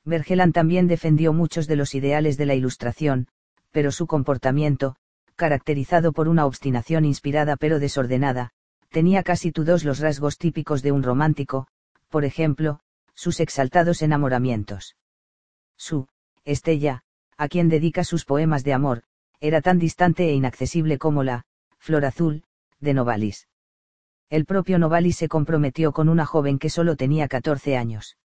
Bergelan 0.03 0.53
también 0.53 0.88
defendió 0.88 1.34
muchos 1.34 1.67
de 1.67 1.76
los 1.76 1.93
ideales 1.93 2.38
de 2.38 2.45
la 2.45 2.56
Ilustración, 2.56 3.27
pero 3.72 3.92
su 3.92 4.08
comportamiento, 4.08 4.95
caracterizado 5.35 6.14
por 6.14 6.27
una 6.27 6.45
obstinación 6.45 7.06
inspirada 7.06 7.58
pero 7.58 7.80
desordenada, 7.80 8.51
tenía 8.90 9.24
casi 9.24 9.51
todos 9.51 9.84
los 9.84 10.00
rasgos 10.00 10.38
típicos 10.38 10.82
de 10.82 10.92
un 10.92 11.03
romántico, 11.03 11.67
por 12.09 12.26
ejemplo, 12.26 12.80
sus 13.14 13.40
exaltados 13.40 14.01
enamoramientos. 14.01 14.95
Su, 15.76 16.08
Estella, 16.45 17.03
a 17.38 17.48
quien 17.48 17.69
dedica 17.69 18.03
sus 18.03 18.26
poemas 18.26 18.64
de 18.64 18.74
amor, 18.74 19.03
era 19.40 19.61
tan 19.61 19.77
distante 19.77 20.30
e 20.30 20.34
inaccesible 20.34 20.98
como 20.98 21.24
la, 21.24 21.45
Flor 21.77 22.06
Azul, 22.06 22.43
de 22.80 22.93
Novalis. 22.93 23.48
El 24.30 24.46
propio 24.46 24.78
Novalis 24.78 25.18
se 25.18 25.30
comprometió 25.30 25.94
con 25.94 26.10
una 26.10 26.26
joven 26.26 26.60
que 26.60 26.70
solo 26.70 26.96
tenía 26.96 27.28
14 27.28 27.78
años. 27.78 28.18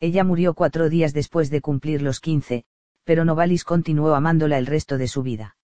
Ella 0.00 0.24
murió 0.24 0.54
cuatro 0.54 0.88
días 0.88 1.12
después 1.12 1.50
de 1.50 1.60
cumplir 1.60 2.02
los 2.02 2.20
15, 2.20 2.64
pero 3.04 3.24
Novalis 3.24 3.64
continuó 3.64 4.14
amándola 4.14 4.58
el 4.58 4.66
resto 4.66 4.96
de 4.96 5.08
su 5.08 5.22
vida. 5.22 5.56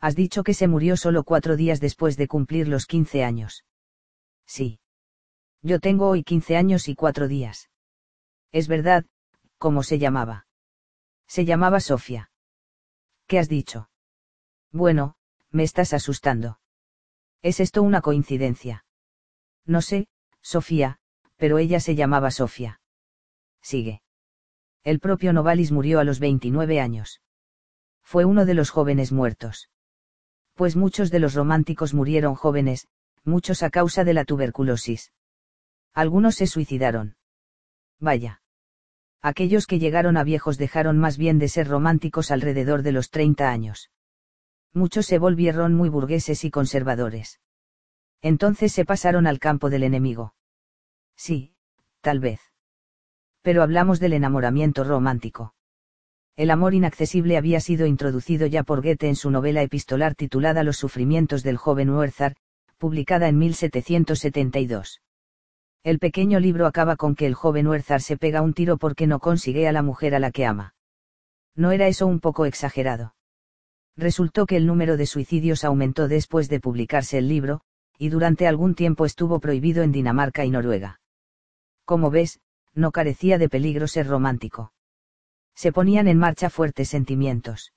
Has 0.00 0.16
dicho 0.16 0.42
que 0.42 0.52
se 0.52 0.68
murió 0.68 0.96
solo 0.96 1.22
cuatro 1.22 1.56
días 1.56 1.80
después 1.80 2.16
de 2.16 2.28
cumplir 2.28 2.66
los 2.68 2.86
15 2.86 3.22
años. 3.24 3.64
Sí. 4.46 4.80
Yo 5.62 5.78
tengo 5.78 6.08
hoy 6.08 6.24
15 6.24 6.56
años 6.56 6.88
y 6.88 6.94
cuatro 6.94 7.28
días. 7.28 7.70
Es 8.50 8.68
verdad, 8.68 9.06
¿cómo 9.58 9.82
se 9.84 9.98
llamaba? 9.98 10.46
Se 11.28 11.44
llamaba 11.44 11.80
Sofía. 11.80 12.30
¿Qué 13.26 13.38
has 13.38 13.48
dicho? 13.48 13.88
Bueno, 14.72 15.14
me 15.50 15.62
estás 15.62 15.94
asustando. 15.94 16.58
¿Es 17.42 17.60
esto 17.60 17.82
una 17.82 18.00
coincidencia? 18.00 18.84
No 19.66 19.82
sé, 19.82 20.06
Sofía, 20.40 20.98
pero 21.36 21.58
ella 21.58 21.80
se 21.80 21.94
llamaba 21.94 22.30
Sofía. 22.30 22.80
Sigue. 23.60 24.02
El 24.84 25.00
propio 25.00 25.32
Novalis 25.32 25.72
murió 25.72 26.00
a 26.00 26.04
los 26.04 26.18
29 26.18 26.80
años. 26.80 27.20
Fue 28.02 28.24
uno 28.24 28.44
de 28.44 28.54
los 28.54 28.70
jóvenes 28.70 29.12
muertos 29.12 29.68
pues 30.54 30.76
muchos 30.76 31.10
de 31.10 31.18
los 31.18 31.34
románticos 31.34 31.94
murieron 31.94 32.34
jóvenes, 32.34 32.86
muchos 33.24 33.62
a 33.62 33.70
causa 33.70 34.04
de 34.04 34.14
la 34.14 34.24
tuberculosis. 34.24 35.12
Algunos 35.94 36.36
se 36.36 36.46
suicidaron. 36.46 37.16
Vaya. 37.98 38.42
Aquellos 39.20 39.66
que 39.66 39.78
llegaron 39.78 40.16
a 40.16 40.24
viejos 40.24 40.58
dejaron 40.58 40.98
más 40.98 41.16
bien 41.16 41.38
de 41.38 41.48
ser 41.48 41.68
románticos 41.68 42.30
alrededor 42.30 42.82
de 42.82 42.92
los 42.92 43.10
30 43.10 43.50
años. 43.50 43.90
Muchos 44.74 45.06
se 45.06 45.18
volvieron 45.18 45.74
muy 45.74 45.88
burgueses 45.88 46.44
y 46.44 46.50
conservadores. 46.50 47.40
Entonces 48.22 48.72
se 48.72 48.84
pasaron 48.84 49.26
al 49.26 49.38
campo 49.38 49.68
del 49.68 49.82
enemigo. 49.82 50.34
Sí, 51.16 51.54
tal 52.00 52.20
vez. 52.20 52.40
Pero 53.42 53.62
hablamos 53.62 54.00
del 54.00 54.12
enamoramiento 54.12 54.84
romántico. 54.84 55.54
El 56.36 56.50
amor 56.50 56.72
inaccesible 56.72 57.36
había 57.36 57.60
sido 57.60 57.86
introducido 57.86 58.46
ya 58.46 58.62
por 58.62 58.82
Goethe 58.82 59.08
en 59.08 59.16
su 59.16 59.30
novela 59.30 59.62
epistolar 59.62 60.14
titulada 60.14 60.62
Los 60.62 60.78
sufrimientos 60.78 61.42
del 61.42 61.58
joven 61.58 61.90
Werther, 61.90 62.36
publicada 62.78 63.28
en 63.28 63.38
1772. 63.38 65.02
El 65.84 65.98
pequeño 65.98 66.40
libro 66.40 66.66
acaba 66.66 66.96
con 66.96 67.14
que 67.14 67.26
el 67.26 67.34
joven 67.34 67.66
Werther 67.66 68.00
se 68.00 68.16
pega 68.16 68.40
un 68.40 68.54
tiro 68.54 68.78
porque 68.78 69.06
no 69.06 69.18
consigue 69.18 69.68
a 69.68 69.72
la 69.72 69.82
mujer 69.82 70.14
a 70.14 70.20
la 70.20 70.30
que 70.30 70.46
ama. 70.46 70.74
¿No 71.54 71.72
era 71.72 71.88
eso 71.88 72.06
un 72.06 72.20
poco 72.20 72.46
exagerado? 72.46 73.14
Resultó 73.96 74.46
que 74.46 74.56
el 74.56 74.66
número 74.66 74.96
de 74.96 75.06
suicidios 75.06 75.64
aumentó 75.64 76.08
después 76.08 76.48
de 76.48 76.60
publicarse 76.60 77.18
el 77.18 77.28
libro, 77.28 77.60
y 77.98 78.08
durante 78.08 78.46
algún 78.46 78.74
tiempo 78.74 79.04
estuvo 79.04 79.38
prohibido 79.38 79.82
en 79.82 79.92
Dinamarca 79.92 80.44
y 80.44 80.50
Noruega. 80.50 81.00
Como 81.84 82.10
ves, 82.10 82.40
no 82.74 82.90
carecía 82.90 83.38
de 83.38 83.48
peligro 83.48 83.86
ser 83.86 84.06
romántico. 84.06 84.72
Se 85.54 85.72
ponían 85.72 86.08
en 86.08 86.18
marcha 86.18 86.48
fuertes 86.48 86.88
sentimientos. 86.88 87.72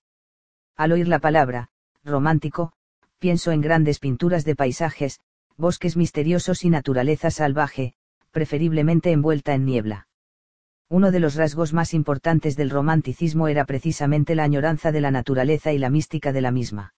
Al 0.75 0.93
oír 0.93 1.07
la 1.07 1.19
palabra, 1.19 1.69
romántico, 2.03 2.71
pienso 3.19 3.51
en 3.51 3.61
grandes 3.61 3.99
pinturas 3.99 4.45
de 4.45 4.55
paisajes, 4.55 5.19
bosques 5.57 5.97
misteriosos 5.97 6.63
y 6.63 6.69
naturaleza 6.69 7.31
salvaje, 7.31 7.93
preferiblemente 8.31 9.11
envuelta 9.11 9.53
en 9.53 9.65
niebla. 9.65 10.07
Uno 10.89 11.11
de 11.11 11.19
los 11.19 11.35
rasgos 11.35 11.73
más 11.73 11.93
importantes 11.93 12.55
del 12.55 12.69
romanticismo 12.69 13.47
era 13.47 13.65
precisamente 13.65 14.35
la 14.35 14.43
añoranza 14.43 14.91
de 14.91 15.01
la 15.01 15.11
naturaleza 15.11 15.73
y 15.73 15.79
la 15.79 15.89
mística 15.89 16.31
de 16.31 16.41
la 16.41 16.51
misma. 16.51 16.93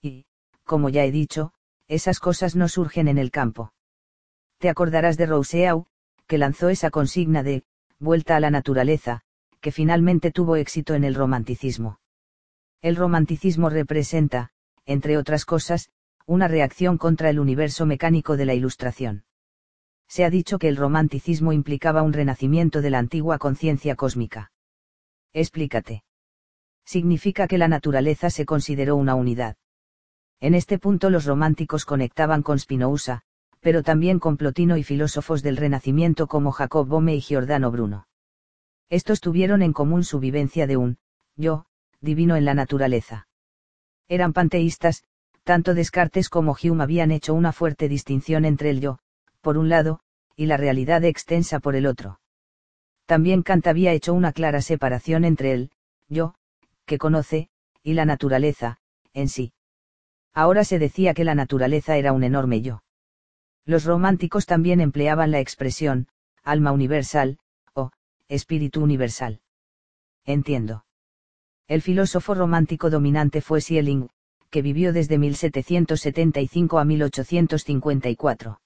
Y, 0.00 0.24
como 0.64 0.88
ya 0.88 1.04
he 1.04 1.12
dicho, 1.12 1.52
esas 1.88 2.20
cosas 2.20 2.56
no 2.56 2.68
surgen 2.68 3.08
en 3.08 3.18
el 3.18 3.30
campo. 3.30 3.74
Te 4.58 4.70
acordarás 4.70 5.18
de 5.18 5.26
Rousseau, 5.26 5.86
que 6.26 6.38
lanzó 6.38 6.70
esa 6.70 6.90
consigna 6.90 7.42
de, 7.42 7.64
vuelta 7.98 8.36
a 8.36 8.40
la 8.40 8.50
naturaleza, 8.50 9.20
que 9.60 9.72
finalmente 9.72 10.30
tuvo 10.30 10.56
éxito 10.56 10.94
en 10.94 11.04
el 11.04 11.14
romanticismo. 11.14 12.00
El 12.80 12.96
romanticismo 12.96 13.68
representa, 13.68 14.50
entre 14.86 15.18
otras 15.18 15.44
cosas, 15.44 15.90
una 16.26 16.48
reacción 16.48 16.98
contra 16.98 17.30
el 17.30 17.38
universo 17.38 17.84
mecánico 17.84 18.36
de 18.36 18.46
la 18.46 18.54
Ilustración. 18.54 19.24
Se 20.14 20.26
ha 20.26 20.30
dicho 20.30 20.58
que 20.58 20.68
el 20.68 20.76
romanticismo 20.76 21.54
implicaba 21.54 22.02
un 22.02 22.12
renacimiento 22.12 22.82
de 22.82 22.90
la 22.90 22.98
antigua 22.98 23.38
conciencia 23.38 23.96
cósmica. 23.96 24.52
Explícate. 25.32 26.04
Significa 26.84 27.48
que 27.48 27.56
la 27.56 27.66
naturaleza 27.66 28.28
se 28.28 28.44
consideró 28.44 28.96
una 28.96 29.14
unidad. 29.14 29.56
En 30.38 30.54
este 30.54 30.78
punto 30.78 31.08
los 31.08 31.24
románticos 31.24 31.86
conectaban 31.86 32.42
con 32.42 32.58
Spinoza, 32.58 33.22
pero 33.60 33.82
también 33.82 34.18
con 34.18 34.36
Plotino 34.36 34.76
y 34.76 34.82
filósofos 34.82 35.42
del 35.42 35.56
Renacimiento 35.56 36.26
como 36.26 36.52
Jacob 36.52 36.86
Bome 36.86 37.14
y 37.14 37.22
Giordano 37.22 37.70
Bruno. 37.70 38.06
Estos 38.90 39.22
tuvieron 39.22 39.62
en 39.62 39.72
común 39.72 40.04
su 40.04 40.20
vivencia 40.20 40.66
de 40.66 40.76
un 40.76 40.98
yo 41.36 41.64
divino 42.02 42.36
en 42.36 42.44
la 42.44 42.52
naturaleza. 42.52 43.28
Eran 44.08 44.34
panteístas, 44.34 45.04
tanto 45.42 45.72
Descartes 45.72 46.28
como 46.28 46.54
Hume 46.62 46.82
habían 46.82 47.12
hecho 47.12 47.32
una 47.32 47.52
fuerte 47.52 47.88
distinción 47.88 48.44
entre 48.44 48.68
el 48.68 48.82
yo, 48.82 48.98
por 49.42 49.58
un 49.58 49.68
lado, 49.68 50.00
y 50.36 50.46
la 50.46 50.56
realidad 50.56 51.04
extensa 51.04 51.60
por 51.60 51.76
el 51.76 51.86
otro. 51.86 52.20
También 53.04 53.42
Kant 53.42 53.66
había 53.66 53.92
hecho 53.92 54.14
una 54.14 54.32
clara 54.32 54.62
separación 54.62 55.24
entre 55.24 55.52
el 55.52 55.70
yo, 56.08 56.34
que 56.86 56.96
conoce, 56.96 57.50
y 57.82 57.92
la 57.92 58.06
naturaleza, 58.06 58.78
en 59.12 59.28
sí. 59.28 59.52
Ahora 60.32 60.64
se 60.64 60.78
decía 60.78 61.12
que 61.12 61.24
la 61.24 61.34
naturaleza 61.34 61.96
era 61.96 62.12
un 62.12 62.24
enorme 62.24 62.62
yo. 62.62 62.82
Los 63.66 63.84
románticos 63.84 64.46
también 64.46 64.80
empleaban 64.80 65.30
la 65.30 65.40
expresión, 65.40 66.08
alma 66.42 66.72
universal, 66.72 67.38
o, 67.74 67.90
espíritu 68.28 68.82
universal. 68.82 69.40
Entiendo. 70.24 70.86
El 71.68 71.82
filósofo 71.82 72.34
romántico 72.34 72.90
dominante 72.90 73.40
fue 73.40 73.60
Schelling, 73.60 74.08
que 74.50 74.62
vivió 74.62 74.92
desde 74.92 75.18
1775 75.18 76.78
a 76.78 76.84
1854. 76.84 78.61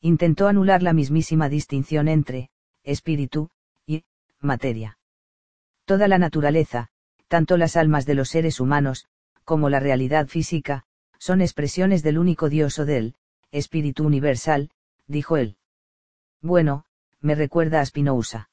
Intentó 0.00 0.48
anular 0.48 0.82
la 0.82 0.92
mismísima 0.92 1.48
distinción 1.48 2.08
entre, 2.08 2.50
espíritu, 2.82 3.50
y, 3.86 4.04
materia. 4.40 4.98
Toda 5.84 6.08
la 6.08 6.18
naturaleza, 6.18 6.88
tanto 7.28 7.56
las 7.56 7.76
almas 7.76 8.06
de 8.06 8.14
los 8.14 8.30
seres 8.30 8.60
humanos, 8.60 9.06
como 9.44 9.68
la 9.68 9.80
realidad 9.80 10.26
física, 10.26 10.84
son 11.18 11.42
expresiones 11.42 12.02
del 12.02 12.18
único 12.18 12.48
Dios 12.48 12.78
o 12.78 12.86
del, 12.86 13.14
Espíritu 13.50 14.04
Universal, 14.04 14.70
dijo 15.06 15.36
él. 15.36 15.56
Bueno, 16.40 16.84
me 17.20 17.34
recuerda 17.34 17.80
a 17.80 17.86
Spinoza. 17.86 18.48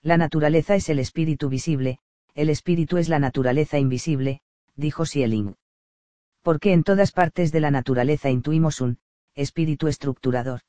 La 0.00 0.16
naturaleza 0.16 0.74
es 0.74 0.88
el 0.88 0.98
espíritu 0.98 1.48
visible, 1.48 1.98
el 2.34 2.48
espíritu 2.48 2.96
es 2.96 3.08
la 3.08 3.18
naturaleza 3.18 3.78
invisible, 3.78 4.40
dijo 4.74 5.04
Schelling. 5.04 5.56
Porque 6.42 6.72
en 6.72 6.82
todas 6.82 7.12
partes 7.12 7.52
de 7.52 7.60
la 7.60 7.70
naturaleza 7.70 8.30
intuimos 8.30 8.80
un, 8.80 8.98
espíritu 9.34 9.88
estructurador. 9.88 10.60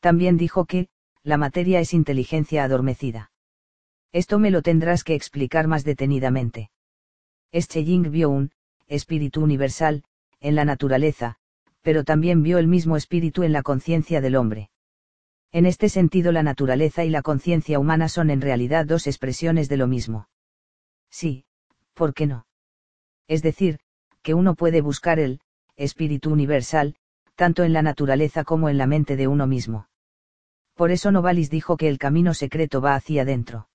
También 0.00 0.36
dijo 0.36 0.64
que, 0.64 0.88
la 1.22 1.36
materia 1.36 1.80
es 1.80 1.94
inteligencia 1.94 2.64
adormecida. 2.64 3.30
Esto 4.12 4.38
me 4.38 4.50
lo 4.50 4.62
tendrás 4.62 5.04
que 5.04 5.14
explicar 5.14 5.68
más 5.68 5.84
detenidamente. 5.84 6.70
Schelling 7.54 8.10
vio 8.10 8.30
un, 8.30 8.50
espíritu 8.86 9.42
universal, 9.42 10.04
en 10.40 10.54
la 10.54 10.64
naturaleza, 10.64 11.36
pero 11.82 12.04
también 12.04 12.42
vio 12.42 12.58
el 12.58 12.66
mismo 12.66 12.96
espíritu 12.96 13.42
en 13.42 13.52
la 13.52 13.62
conciencia 13.62 14.20
del 14.20 14.36
hombre. 14.36 14.70
En 15.52 15.66
este 15.66 15.88
sentido 15.88 16.32
la 16.32 16.42
naturaleza 16.42 17.04
y 17.04 17.10
la 17.10 17.22
conciencia 17.22 17.78
humana 17.78 18.08
son 18.08 18.30
en 18.30 18.40
realidad 18.40 18.86
dos 18.86 19.06
expresiones 19.06 19.68
de 19.68 19.76
lo 19.76 19.86
mismo. 19.86 20.28
Sí, 21.10 21.44
¿por 21.94 22.14
qué 22.14 22.26
no? 22.26 22.46
Es 23.28 23.42
decir, 23.42 23.78
que 24.22 24.34
uno 24.34 24.54
puede 24.54 24.80
buscar 24.80 25.18
el, 25.18 25.40
espíritu 25.76 26.30
universal, 26.32 26.96
tanto 27.44 27.64
en 27.64 27.72
la 27.72 27.82
naturaleza 27.82 28.44
como 28.44 28.68
en 28.68 28.78
la 28.78 28.86
mente 28.86 29.16
de 29.16 29.26
uno 29.26 29.48
mismo. 29.48 29.88
Por 30.74 30.92
eso 30.92 31.10
Novalis 31.10 31.50
dijo 31.50 31.76
que 31.76 31.88
el 31.88 31.98
camino 31.98 32.34
secreto 32.34 32.80
va 32.80 32.94
hacia 32.94 33.22
adentro 33.22 33.66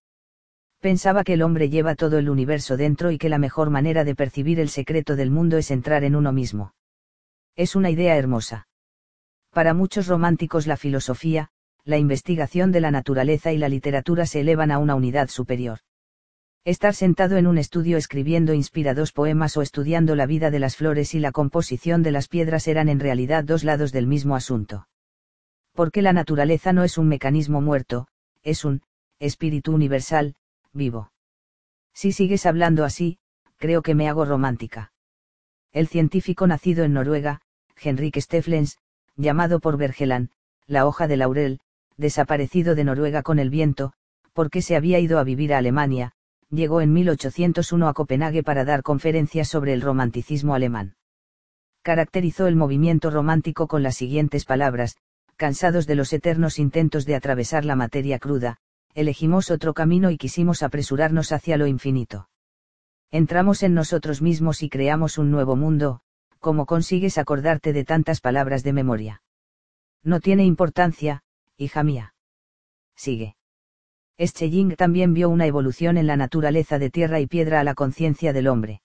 pensaba 0.80 1.24
que 1.24 1.34
el 1.34 1.42
hombre 1.42 1.70
lleva 1.70 1.96
todo 1.96 2.18
el 2.18 2.30
universo 2.30 2.78
dentro 2.78 3.12
y 3.12 3.18
que 3.18 3.28
la 3.28 3.40
mejor 3.40 3.70
manera 3.70 4.06
de 4.06 4.16
percibir 4.16 4.60
el 4.60 4.70
secreto 4.70 5.18
del 5.18 5.32
mundo 5.32 5.58
es 5.58 5.72
entrar 5.72 6.04
en 6.04 6.16
uno 6.16 6.32
mismo. 6.32 6.74
Es 7.56 7.76
una 7.76 7.90
idea 7.90 8.16
hermosa. 8.16 8.68
Para 9.52 9.74
muchos 9.74 10.08
románticos 10.08 10.68
la 10.68 10.78
filosofía, 10.78 11.50
la 11.84 11.98
investigación 11.98 12.72
de 12.72 12.82
la 12.82 12.92
naturaleza 12.92 13.52
y 13.52 13.58
la 13.58 13.70
literatura 13.70 14.26
se 14.26 14.42
elevan 14.42 14.72
a 14.72 14.78
una 14.78 14.96
unidad 14.96 15.30
superior. 15.30 15.80
Estar 16.68 16.94
sentado 16.96 17.38
en 17.38 17.48
un 17.48 17.58
estudio 17.58 17.96
escribiendo 17.96 18.54
inspirados 18.54 19.14
poemas 19.14 19.56
o 19.56 19.62
estudiando 19.62 20.18
la 20.18 20.26
vida 20.26 20.52
de 20.52 20.60
las 20.60 20.76
flores 20.76 21.16
y 21.16 21.20
la 21.22 21.32
composición 21.32 22.04
de 22.04 22.12
las 22.12 22.28
piedras 22.28 22.68
eran 22.68 22.90
en 22.90 23.00
realidad 23.00 23.46
dos 23.46 23.64
lados 23.64 23.94
del 23.94 24.06
mismo 24.06 24.36
asunto. 24.36 24.86
Porque 25.72 26.02
la 26.02 26.12
naturaleza 26.12 26.74
no 26.74 26.84
es 26.84 26.98
un 26.98 27.08
mecanismo 27.08 27.62
muerto, 27.62 28.10
es 28.44 28.66
un 28.66 28.82
espíritu 29.18 29.74
universal, 29.74 30.36
vivo. 30.74 31.14
Si 31.94 32.12
sigues 32.12 32.46
hablando 32.46 32.84
así, 32.84 33.18
creo 33.56 33.82
que 33.82 33.96
me 33.96 34.10
hago 34.10 34.26
romántica. 34.26 34.92
El 35.72 35.88
científico 35.88 36.48
nacido 36.48 36.84
en 36.84 36.92
Noruega, 36.92 37.40
Henrik 37.82 38.20
Stefflens, 38.20 38.78
llamado 39.16 39.62
por 39.62 39.78
Bergeland, 39.78 40.32
la 40.66 40.86
hoja 40.86 41.08
de 41.08 41.16
laurel, 41.16 41.62
desaparecido 41.96 42.76
de 42.76 42.84
Noruega 42.84 43.24
con 43.24 43.40
el 43.40 43.50
viento, 43.50 43.94
porque 44.34 44.62
se 44.62 44.76
había 44.76 45.00
ido 45.00 45.18
a 45.18 45.24
vivir 45.24 45.54
a 45.54 45.60
Alemania, 45.60 46.14
llegó 46.50 46.82
en 46.82 46.94
1801 46.94 47.88
a 47.88 47.94
Copenhague 47.94 48.44
para 48.44 48.66
dar 48.66 48.84
conferencias 48.84 49.48
sobre 49.48 49.74
el 49.74 49.82
romanticismo 49.82 50.54
alemán. 50.54 50.96
Caracterizó 51.82 52.48
el 52.48 52.56
movimiento 52.56 53.10
romántico 53.10 53.68
con 53.68 53.84
las 53.84 53.96
siguientes 53.96 54.46
palabras, 54.46 54.98
cansados 55.36 55.88
de 55.88 55.96
los 55.96 56.12
eternos 56.14 56.60
intentos 56.60 57.06
de 57.06 57.16
atravesar 57.16 57.64
la 57.64 57.76
materia 57.76 58.20
cruda, 58.20 58.58
elegimos 58.94 59.52
otro 59.52 59.74
camino 59.74 60.10
y 60.10 60.18
quisimos 60.18 60.64
apresurarnos 60.64 61.32
hacia 61.32 61.58
lo 61.58 61.68
infinito. 61.68 62.30
Entramos 63.12 63.64
en 63.64 63.74
nosotros 63.74 64.22
mismos 64.22 64.64
y 64.64 64.70
creamos 64.70 65.18
un 65.18 65.32
nuevo 65.32 65.56
mundo, 65.56 66.02
¿cómo 66.40 66.66
consigues 66.66 67.18
acordarte 67.18 67.72
de 67.72 67.86
tantas 67.86 68.20
palabras 68.20 68.64
de 68.64 68.74
memoria? 68.74 69.22
No 70.04 70.20
tiene 70.20 70.44
importancia, 70.44 71.24
hija 71.58 71.84
mía. 71.84 72.16
Sigue. 72.96 73.36
Schelling 74.20 74.76
también 74.76 75.14
vio 75.14 75.30
una 75.30 75.46
evolución 75.46 75.98
en 75.98 76.08
la 76.08 76.18
naturaleza 76.18 76.80
de 76.80 76.90
tierra 76.90 77.20
y 77.20 77.28
piedra 77.28 77.60
a 77.60 77.64
la 77.64 77.76
conciencia 77.76 78.34
del 78.34 78.48
hombre. 78.48 78.82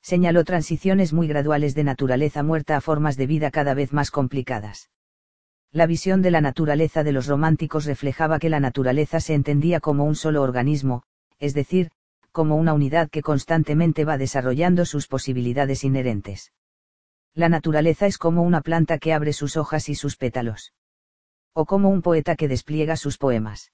Señaló 0.00 0.44
transiciones 0.44 1.12
muy 1.12 1.28
graduales 1.28 1.74
de 1.74 1.84
naturaleza 1.84 2.42
muerta 2.42 2.76
a 2.76 2.80
formas 2.80 3.16
de 3.16 3.26
vida 3.26 3.50
cada 3.50 3.74
vez 3.74 3.92
más 3.92 4.10
complicadas. 4.10 4.88
La 5.72 5.86
visión 5.86 6.22
de 6.22 6.30
la 6.30 6.40
naturaleza 6.40 7.04
de 7.04 7.12
los 7.12 7.26
románticos 7.26 7.84
reflejaba 7.84 8.38
que 8.38 8.48
la 8.48 8.60
naturaleza 8.60 9.20
se 9.20 9.34
entendía 9.34 9.80
como 9.80 10.04
un 10.04 10.14
solo 10.14 10.42
organismo, 10.42 11.02
es 11.38 11.52
decir, 11.52 11.90
como 12.32 12.56
una 12.56 12.72
unidad 12.72 13.10
que 13.10 13.20
constantemente 13.20 14.04
va 14.04 14.16
desarrollando 14.16 14.86
sus 14.86 15.06
posibilidades 15.06 15.84
inherentes. 15.84 16.52
La 17.34 17.50
naturaleza 17.50 18.06
es 18.06 18.16
como 18.16 18.42
una 18.42 18.62
planta 18.62 18.98
que 18.98 19.12
abre 19.12 19.34
sus 19.34 19.58
hojas 19.58 19.90
y 19.90 19.94
sus 19.94 20.16
pétalos. 20.16 20.72
O 21.52 21.66
como 21.66 21.90
un 21.90 22.00
poeta 22.00 22.36
que 22.36 22.48
despliega 22.48 22.96
sus 22.96 23.18
poemas. 23.18 23.72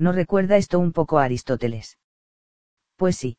¿No 0.00 0.10
recuerda 0.10 0.56
esto 0.56 0.80
un 0.80 0.92
poco 0.92 1.20
a 1.20 1.24
Aristóteles? 1.24 1.98
Pues 2.96 3.16
sí. 3.16 3.36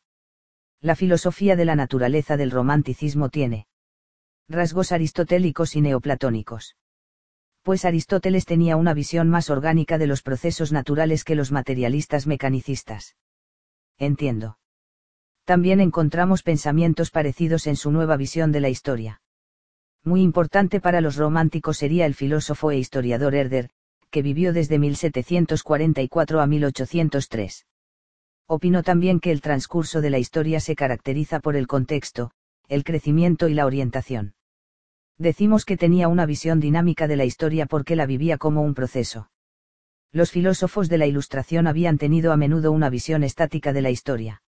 La 0.80 0.96
filosofía 0.96 1.56
de 1.56 1.66
la 1.66 1.76
naturaleza 1.76 2.38
del 2.38 2.50
romanticismo 2.50 3.28
tiene 3.28 3.66
rasgos 4.48 4.92
aristotélicos 4.92 5.76
y 5.76 5.82
neoplatónicos 5.82 6.76
pues 7.62 7.84
Aristóteles 7.84 8.44
tenía 8.44 8.76
una 8.76 8.92
visión 8.92 9.30
más 9.30 9.48
orgánica 9.48 9.96
de 9.96 10.08
los 10.08 10.22
procesos 10.22 10.72
naturales 10.72 11.24
que 11.24 11.36
los 11.36 11.52
materialistas 11.52 12.26
mecanicistas. 12.26 13.16
Entiendo. 13.98 14.58
También 15.44 15.80
encontramos 15.80 16.42
pensamientos 16.42 17.10
parecidos 17.10 17.66
en 17.66 17.76
su 17.76 17.92
nueva 17.92 18.16
visión 18.16 18.52
de 18.52 18.60
la 18.60 18.68
historia. 18.68 19.20
Muy 20.04 20.22
importante 20.22 20.80
para 20.80 21.00
los 21.00 21.16
románticos 21.16 21.78
sería 21.78 22.06
el 22.06 22.14
filósofo 22.14 22.72
e 22.72 22.78
historiador 22.78 23.34
Herder, 23.36 23.70
que 24.12 24.22
vivió 24.22 24.52
desde 24.52 24.78
1744 24.78 26.40
a 26.40 26.46
1803. 26.46 27.66
Opinó 28.46 28.82
también 28.82 29.18
que 29.18 29.32
el 29.32 29.40
transcurso 29.40 30.02
de 30.02 30.10
la 30.10 30.18
historia 30.18 30.60
se 30.60 30.76
caracteriza 30.76 31.40
por 31.40 31.56
el 31.56 31.66
contexto, 31.66 32.30
el 32.68 32.84
crecimiento 32.84 33.48
y 33.48 33.54
la 33.54 33.64
orientación. 33.64 34.34
Decimos 35.18 35.64
que 35.64 35.78
tenía 35.78 36.08
una 36.08 36.26
visión 36.26 36.60
dinámica 36.60 37.08
de 37.08 37.16
la 37.16 37.24
historia 37.24 37.64
porque 37.64 37.96
la 37.96 38.04
vivía 38.04 38.36
como 38.36 38.60
un 38.60 38.74
proceso. 38.74 39.30
Los 40.12 40.30
filósofos 40.30 40.90
de 40.90 40.98
la 40.98 41.06
Ilustración 41.06 41.66
habían 41.66 41.96
tenido 41.96 42.32
a 42.32 42.36
menudo 42.36 42.70
una 42.70 42.90
visión 42.90 43.24
estática 43.24 43.72
de 43.72 43.80
la 43.80 43.90
historia. 43.90 44.42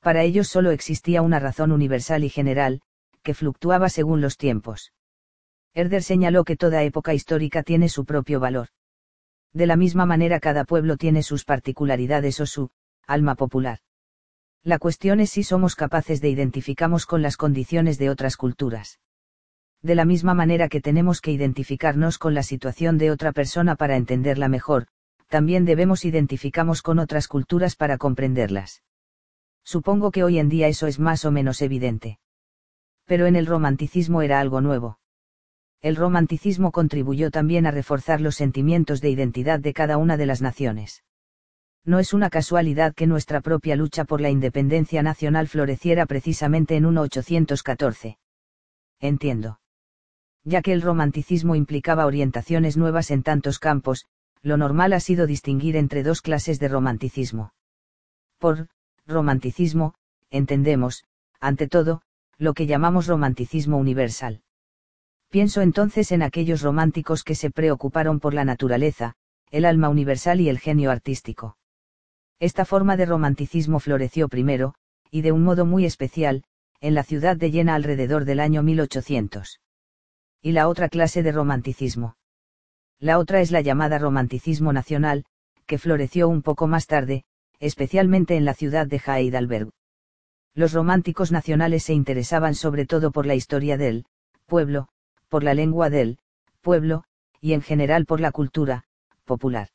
Para 0.00 0.22
ellos 0.22 0.46
solo 0.46 0.70
existía 0.70 1.22
una 1.22 1.40
razón 1.40 1.72
universal 1.72 2.22
y 2.22 2.28
general, 2.28 2.82
que 3.24 3.34
fluctuaba 3.34 3.88
según 3.88 4.20
los 4.20 4.36
tiempos. 4.36 4.92
Herder 5.76 6.02
señaló 6.02 6.44
que 6.44 6.56
toda 6.56 6.82
época 6.82 7.12
histórica 7.12 7.62
tiene 7.62 7.88
su 7.88 8.04
propio 8.04 8.40
valor. 8.40 8.68
De 9.52 9.66
la 9.66 9.76
misma 9.76 10.06
manera 10.06 10.40
cada 10.40 10.64
pueblo 10.64 10.96
tiene 10.96 11.22
sus 11.22 11.44
particularidades 11.44 12.40
o 12.40 12.46
su 12.46 12.70
alma 13.06 13.34
popular. 13.34 13.80
La 14.64 14.78
cuestión 14.78 15.20
es 15.20 15.30
si 15.30 15.42
somos 15.42 15.76
capaces 15.76 16.20
de 16.20 16.30
identificarnos 16.30 17.04
con 17.04 17.20
las 17.20 17.36
condiciones 17.36 17.98
de 17.98 18.10
otras 18.10 18.36
culturas 18.36 18.98
de 19.86 19.94
la 19.94 20.04
misma 20.04 20.34
manera 20.34 20.68
que 20.68 20.80
tenemos 20.80 21.20
que 21.20 21.30
identificarnos 21.30 22.18
con 22.18 22.34
la 22.34 22.42
situación 22.42 22.98
de 22.98 23.10
otra 23.10 23.32
persona 23.32 23.76
para 23.76 23.96
entenderla 23.96 24.48
mejor, 24.48 24.88
también 25.28 25.64
debemos 25.64 26.04
identificarnos 26.04 26.82
con 26.82 26.98
otras 26.98 27.28
culturas 27.28 27.76
para 27.76 27.98
comprenderlas. 27.98 28.82
Supongo 29.64 30.10
que 30.10 30.24
hoy 30.24 30.38
en 30.38 30.48
día 30.48 30.68
eso 30.68 30.86
es 30.86 30.98
más 30.98 31.24
o 31.24 31.30
menos 31.30 31.62
evidente. 31.62 32.18
Pero 33.04 33.26
en 33.26 33.36
el 33.36 33.46
romanticismo 33.46 34.22
era 34.22 34.40
algo 34.40 34.60
nuevo. 34.60 34.98
El 35.86 35.94
romanticismo 35.94 36.72
contribuyó 36.72 37.30
también 37.30 37.64
a 37.64 37.70
reforzar 37.70 38.20
los 38.20 38.34
sentimientos 38.34 39.00
de 39.00 39.08
identidad 39.08 39.60
de 39.60 39.72
cada 39.72 39.98
una 39.98 40.16
de 40.16 40.26
las 40.26 40.42
naciones. 40.42 41.04
No 41.84 42.00
es 42.00 42.12
una 42.12 42.28
casualidad 42.28 42.92
que 42.92 43.06
nuestra 43.06 43.40
propia 43.40 43.76
lucha 43.76 44.04
por 44.04 44.20
la 44.20 44.28
independencia 44.28 45.04
nacional 45.04 45.46
floreciera 45.46 46.04
precisamente 46.06 46.74
en 46.74 46.86
1814. 46.86 48.18
Entiendo 48.98 49.60
ya 50.42 50.60
que 50.60 50.72
el 50.72 50.82
romanticismo 50.82 51.54
implicaba 51.54 52.06
orientaciones 52.06 52.76
nuevas 52.76 53.12
en 53.12 53.22
tantos 53.22 53.60
campos, 53.60 54.06
lo 54.42 54.56
normal 54.56 54.92
ha 54.92 54.98
sido 54.98 55.28
distinguir 55.28 55.76
entre 55.76 56.02
dos 56.02 56.20
clases 56.20 56.58
de 56.58 56.66
romanticismo. 56.66 57.52
Por 58.38 58.66
romanticismo, 59.06 59.94
entendemos, 60.30 61.04
ante 61.38 61.68
todo, 61.68 62.02
lo 62.38 62.54
que 62.54 62.66
llamamos 62.66 63.06
romanticismo 63.06 63.76
universal. 63.76 64.42
Pienso 65.28 65.60
entonces 65.60 66.12
en 66.12 66.22
aquellos 66.22 66.62
románticos 66.62 67.24
que 67.24 67.34
se 67.34 67.50
preocuparon 67.50 68.20
por 68.20 68.34
la 68.34 68.44
naturaleza, 68.44 69.14
el 69.50 69.64
alma 69.64 69.88
universal 69.88 70.40
y 70.40 70.48
el 70.48 70.58
genio 70.58 70.90
artístico. 70.90 71.56
Esta 72.38 72.64
forma 72.64 72.96
de 72.96 73.06
romanticismo 73.06 73.80
floreció 73.80 74.28
primero, 74.28 74.74
y 75.10 75.22
de 75.22 75.32
un 75.32 75.42
modo 75.42 75.64
muy 75.64 75.84
especial, 75.84 76.44
en 76.80 76.94
la 76.94 77.02
ciudad 77.02 77.36
de 77.36 77.50
Jena 77.50 77.74
alrededor 77.74 78.24
del 78.24 78.40
año 78.40 78.62
1800 78.62 79.60
y 80.46 80.52
la 80.52 80.68
otra 80.68 80.88
clase 80.88 81.24
de 81.24 81.32
romanticismo. 81.32 82.16
La 83.00 83.18
otra 83.18 83.40
es 83.40 83.50
la 83.50 83.62
llamada 83.62 83.98
romanticismo 83.98 84.72
nacional, 84.72 85.24
que 85.66 85.76
floreció 85.76 86.28
un 86.28 86.40
poco 86.40 86.68
más 86.68 86.86
tarde, 86.86 87.24
especialmente 87.58 88.36
en 88.36 88.44
la 88.44 88.54
ciudad 88.54 88.86
de 88.86 89.02
Heidelberg. 89.04 89.70
Los 90.54 90.72
románticos 90.72 91.32
nacionales 91.32 91.82
se 91.82 91.94
interesaban 91.94 92.54
sobre 92.54 92.86
todo 92.86 93.10
por 93.10 93.26
la 93.26 93.34
historia 93.34 93.76
del 93.76 94.06
pueblo, 94.46 94.88
por 95.36 95.44
la 95.44 95.52
lengua 95.52 95.90
del 95.90 96.18
pueblo, 96.62 97.04
y 97.42 97.52
en 97.52 97.60
general 97.60 98.06
por 98.06 98.20
la 98.20 98.32
cultura 98.32 98.86
popular. 99.26 99.68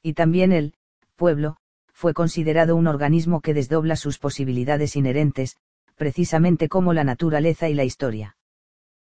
Y 0.00 0.12
también 0.14 0.52
el 0.52 0.74
pueblo 1.16 1.56
fue 1.92 2.14
considerado 2.14 2.76
un 2.76 2.86
organismo 2.86 3.40
que 3.40 3.52
desdobla 3.52 3.96
sus 3.96 4.20
posibilidades 4.20 4.94
inherentes, 4.94 5.56
precisamente 5.96 6.68
como 6.68 6.92
la 6.92 7.02
naturaleza 7.02 7.68
y 7.68 7.74
la 7.74 7.82
historia 7.82 8.36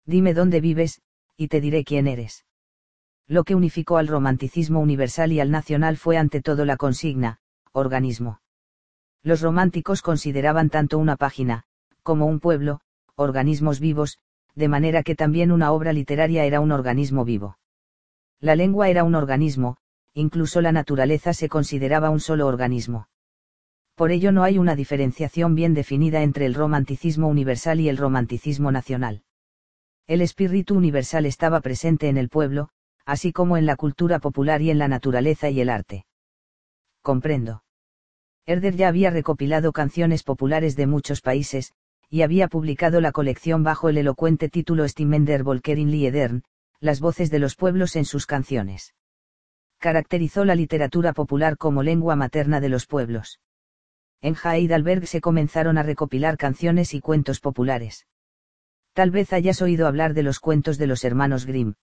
dime 0.07 0.35
dónde 0.35 0.61
vives, 0.61 1.01
y 1.37 1.49
te 1.49 1.61
diré 1.61 1.85
quién 1.85 2.07
eres. 2.07 2.45
Lo 3.27 3.45
que 3.45 3.55
unificó 3.55 3.97
al 3.97 4.07
romanticismo 4.07 4.79
universal 4.81 5.33
y 5.33 5.41
al 5.41 5.51
nacional 5.51 5.97
fue 5.97 6.19
ante 6.19 6.41
todo 6.41 6.65
la 6.65 6.77
consigna, 6.77 7.39
organismo. 7.73 8.41
Los 9.25 9.41
románticos 9.41 10.03
consideraban 10.03 10.71
tanto 10.71 10.99
una 10.99 11.17
página, 11.17 11.65
como 12.05 12.27
un 12.27 12.39
pueblo, 12.39 12.81
organismos 13.17 13.81
vivos, 13.81 14.19
de 14.55 14.69
manera 14.69 15.03
que 15.03 15.15
también 15.15 15.53
una 15.53 15.73
obra 15.73 15.93
literaria 15.93 16.45
era 16.45 16.61
un 16.61 16.73
organismo 16.73 17.25
vivo. 17.25 17.59
La 18.41 18.57
lengua 18.57 18.89
era 18.89 19.05
un 19.05 19.15
organismo, 19.15 19.77
incluso 20.13 20.61
la 20.61 20.73
naturaleza 20.73 21.35
se 21.35 21.49
consideraba 21.49 22.11
un 22.11 22.21
solo 22.21 22.47
organismo. 22.47 23.09
Por 23.95 24.11
ello 24.11 24.33
no 24.33 24.43
hay 24.43 24.59
una 24.59 24.75
diferenciación 24.75 25.55
bien 25.55 25.75
definida 25.75 26.23
entre 26.23 26.47
el 26.47 26.55
romanticismo 26.55 27.29
universal 27.29 27.81
y 27.81 27.89
el 27.89 27.97
romanticismo 27.97 28.73
nacional. 28.73 29.23
El 30.07 30.21
espíritu 30.21 30.75
universal 30.77 31.27
estaba 31.27 31.61
presente 31.61 32.09
en 32.09 32.17
el 32.17 32.29
pueblo, 32.29 32.69
así 33.07 33.33
como 33.33 33.57
en 33.57 33.67
la 33.67 33.77
cultura 33.77 34.19
popular 34.19 34.63
y 34.63 34.71
en 34.71 34.79
la 34.79 34.89
naturaleza 34.89 35.49
y 35.51 35.61
el 35.61 35.69
arte. 35.69 36.07
Comprendo. 37.03 37.63
Herder 38.47 38.77
ya 38.77 38.89
había 38.89 39.11
recopilado 39.11 39.73
canciones 39.73 40.23
populares 40.23 40.77
de 40.77 40.87
muchos 40.87 41.21
países, 41.21 41.73
y 42.15 42.23
había 42.23 42.47
publicado 42.47 43.01
la 43.01 43.11
colección 43.11 43.65
bajo 43.65 43.89
el 43.89 43.99
elocuente 43.99 44.49
título 44.49 44.87
Stimmender 44.87 45.43
Volkerin 45.43 45.91
Liedern, 45.91 46.45
las 46.79 47.01
voces 47.01 47.29
de 47.29 47.41
los 47.41 47.57
pueblos 47.57 47.97
en 47.97 48.05
sus 48.05 48.25
canciones. 48.25 48.95
Caracterizó 49.81 50.45
la 50.45 50.55
literatura 50.55 51.13
popular 51.13 51.59
como 51.59 51.83
lengua 51.83 52.15
materna 52.15 52.61
de 52.61 52.69
los 52.69 52.87
pueblos. 52.87 53.41
En 54.21 54.37
Heidelberg 54.37 55.09
se 55.09 55.21
comenzaron 55.21 55.77
a 55.77 55.83
recopilar 55.83 56.37
canciones 56.37 56.95
y 56.95 57.01
cuentos 57.01 57.41
populares. 57.41 58.07
Tal 58.93 59.11
vez 59.11 59.33
hayas 59.33 59.61
oído 59.61 59.89
hablar 59.89 60.15
de 60.15 60.23
los 60.23 60.39
cuentos 60.39 60.79
de 60.79 60.87
los 60.87 61.03
hermanos 61.05 61.47
Grimm. 61.47 61.75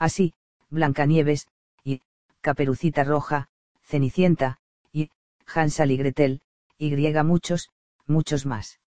Así, 0.00 0.34
Blancanieves, 0.68 1.46
y, 1.84 2.00
Caperucita 2.40 3.04
Roja, 3.04 3.50
Cenicienta, 3.84 4.58
y, 4.92 5.10
Hansel 5.46 5.92
y 5.92 5.96
Gretel, 5.96 6.40
y 6.76 6.90
griega 6.90 7.22
muchos, 7.22 7.70
muchos 8.08 8.46
más. 8.46 8.80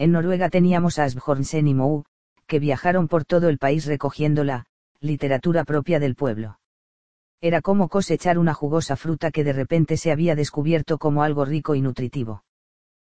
En 0.00 0.12
Noruega 0.12 0.48
teníamos 0.48 0.98
a 0.98 1.04
Asbjornsen 1.04 1.68
y 1.68 1.74
Mou, 1.74 2.04
que 2.46 2.58
viajaron 2.58 3.06
por 3.06 3.26
todo 3.26 3.50
el 3.50 3.58
país 3.58 3.84
recogiendo 3.84 4.44
la 4.44 4.64
literatura 4.98 5.62
propia 5.64 6.00
del 6.00 6.14
pueblo. 6.14 6.58
Era 7.42 7.60
como 7.60 7.90
cosechar 7.90 8.38
una 8.38 8.54
jugosa 8.54 8.96
fruta 8.96 9.30
que 9.30 9.44
de 9.44 9.52
repente 9.52 9.98
se 9.98 10.10
había 10.10 10.34
descubierto 10.34 10.96
como 10.96 11.22
algo 11.22 11.44
rico 11.44 11.74
y 11.74 11.82
nutritivo. 11.82 12.44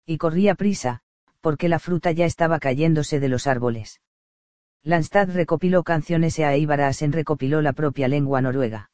Y 0.06 0.16
corría 0.16 0.54
prisa, 0.54 1.02
porque 1.42 1.68
la 1.68 1.80
fruta 1.80 2.12
ya 2.12 2.24
estaba 2.24 2.58
cayéndose 2.58 3.20
de 3.20 3.28
los 3.28 3.46
árboles. 3.46 4.00
Landstad 4.82 5.28
recopiló 5.34 5.82
canciones 5.82 6.38
e 6.38 6.46
Eivarasen 6.46 7.12
recopiló 7.12 7.60
la 7.60 7.74
propia 7.74 8.08
lengua 8.08 8.40
noruega. 8.40 8.90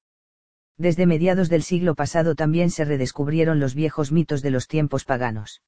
Desde 0.76 1.06
mediados 1.06 1.48
del 1.48 1.62
siglo 1.62 1.94
pasado 1.94 2.34
también 2.34 2.72
se 2.72 2.84
redescubrieron 2.84 3.60
los 3.60 3.76
viejos 3.76 4.10
mitos 4.10 4.42
de 4.42 4.50
los 4.50 4.66
tiempos 4.66 5.04
paganos. 5.04 5.62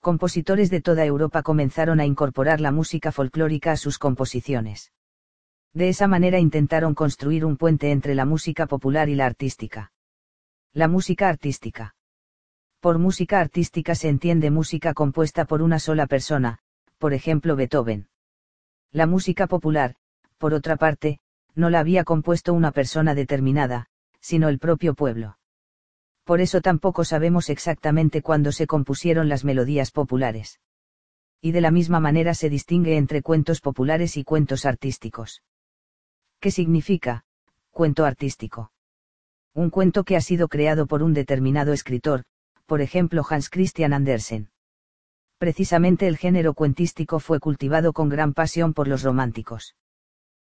Compositores 0.00 0.70
de 0.70 0.80
toda 0.80 1.04
Europa 1.04 1.42
comenzaron 1.42 2.00
a 2.00 2.06
incorporar 2.06 2.58
la 2.60 2.72
música 2.72 3.12
folclórica 3.12 3.72
a 3.72 3.76
sus 3.76 3.98
composiciones. 3.98 4.92
De 5.74 5.90
esa 5.90 6.08
manera 6.08 6.38
intentaron 6.38 6.94
construir 6.94 7.44
un 7.44 7.58
puente 7.58 7.90
entre 7.90 8.14
la 8.14 8.24
música 8.24 8.66
popular 8.66 9.10
y 9.10 9.14
la 9.14 9.26
artística. 9.26 9.92
La 10.72 10.88
música 10.88 11.28
artística. 11.28 11.94
Por 12.80 12.98
música 12.98 13.40
artística 13.40 13.94
se 13.94 14.08
entiende 14.08 14.50
música 14.50 14.94
compuesta 14.94 15.44
por 15.44 15.60
una 15.60 15.78
sola 15.78 16.06
persona, 16.06 16.60
por 16.96 17.12
ejemplo 17.12 17.54
Beethoven. 17.54 18.08
La 18.92 19.06
música 19.06 19.46
popular, 19.48 19.96
por 20.38 20.54
otra 20.54 20.76
parte, 20.76 21.20
no 21.54 21.68
la 21.68 21.80
había 21.80 22.04
compuesto 22.04 22.54
una 22.54 22.72
persona 22.72 23.14
determinada, 23.14 23.88
sino 24.20 24.48
el 24.48 24.58
propio 24.58 24.94
pueblo. 24.94 25.36
Por 26.30 26.40
eso 26.40 26.60
tampoco 26.60 27.02
sabemos 27.02 27.50
exactamente 27.50 28.22
cuándo 28.22 28.52
se 28.52 28.68
compusieron 28.68 29.28
las 29.28 29.44
melodías 29.44 29.90
populares. 29.90 30.60
Y 31.40 31.50
de 31.50 31.60
la 31.60 31.72
misma 31.72 31.98
manera 31.98 32.34
se 32.34 32.48
distingue 32.48 32.96
entre 32.96 33.20
cuentos 33.20 33.60
populares 33.60 34.16
y 34.16 34.22
cuentos 34.22 34.64
artísticos. 34.64 35.42
¿Qué 36.38 36.52
significa, 36.52 37.24
cuento 37.72 38.04
artístico? 38.04 38.70
Un 39.54 39.70
cuento 39.70 40.04
que 40.04 40.14
ha 40.14 40.20
sido 40.20 40.46
creado 40.46 40.86
por 40.86 41.02
un 41.02 41.14
determinado 41.14 41.72
escritor, 41.72 42.22
por 42.64 42.80
ejemplo 42.80 43.26
Hans 43.28 43.50
Christian 43.50 43.92
Andersen. 43.92 44.50
Precisamente 45.36 46.06
el 46.06 46.16
género 46.16 46.54
cuentístico 46.54 47.18
fue 47.18 47.40
cultivado 47.40 47.92
con 47.92 48.08
gran 48.08 48.34
pasión 48.34 48.72
por 48.72 48.86
los 48.86 49.02
románticos. 49.02 49.74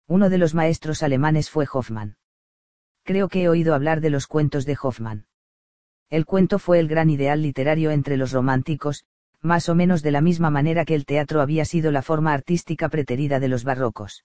Uno 0.07 0.29
de 0.29 0.37
los 0.37 0.55
maestros 0.55 1.03
alemanes 1.03 1.49
fue 1.49 1.67
Hoffmann. 1.73 2.19
Creo 3.03 3.31
que 3.31 3.45
he 3.45 3.49
oído 3.49 3.75
hablar 3.75 4.03
de 4.03 4.11
los 4.11 4.27
cuentos 4.27 4.67
de 4.67 4.77
Hoffmann. 4.79 5.30
El 6.11 6.27
cuento 6.27 6.59
fue 6.59 6.81
el 6.81 6.89
gran 6.89 7.09
ideal 7.09 7.41
literario 7.41 7.93
entre 7.93 8.17
los 8.17 8.33
románticos, 8.33 9.05
más 9.41 9.69
o 9.69 9.77
menos 9.77 10.03
de 10.03 10.11
la 10.11 10.21
misma 10.21 10.51
manera 10.51 10.85
que 10.85 10.97
el 10.97 11.07
teatro 11.07 11.41
había 11.41 11.65
sido 11.65 11.93
la 11.93 12.03
forma 12.03 12.33
artística 12.33 12.89
preterida 12.89 13.39
de 13.39 13.49
los 13.49 13.63
barrocos. 13.63 14.25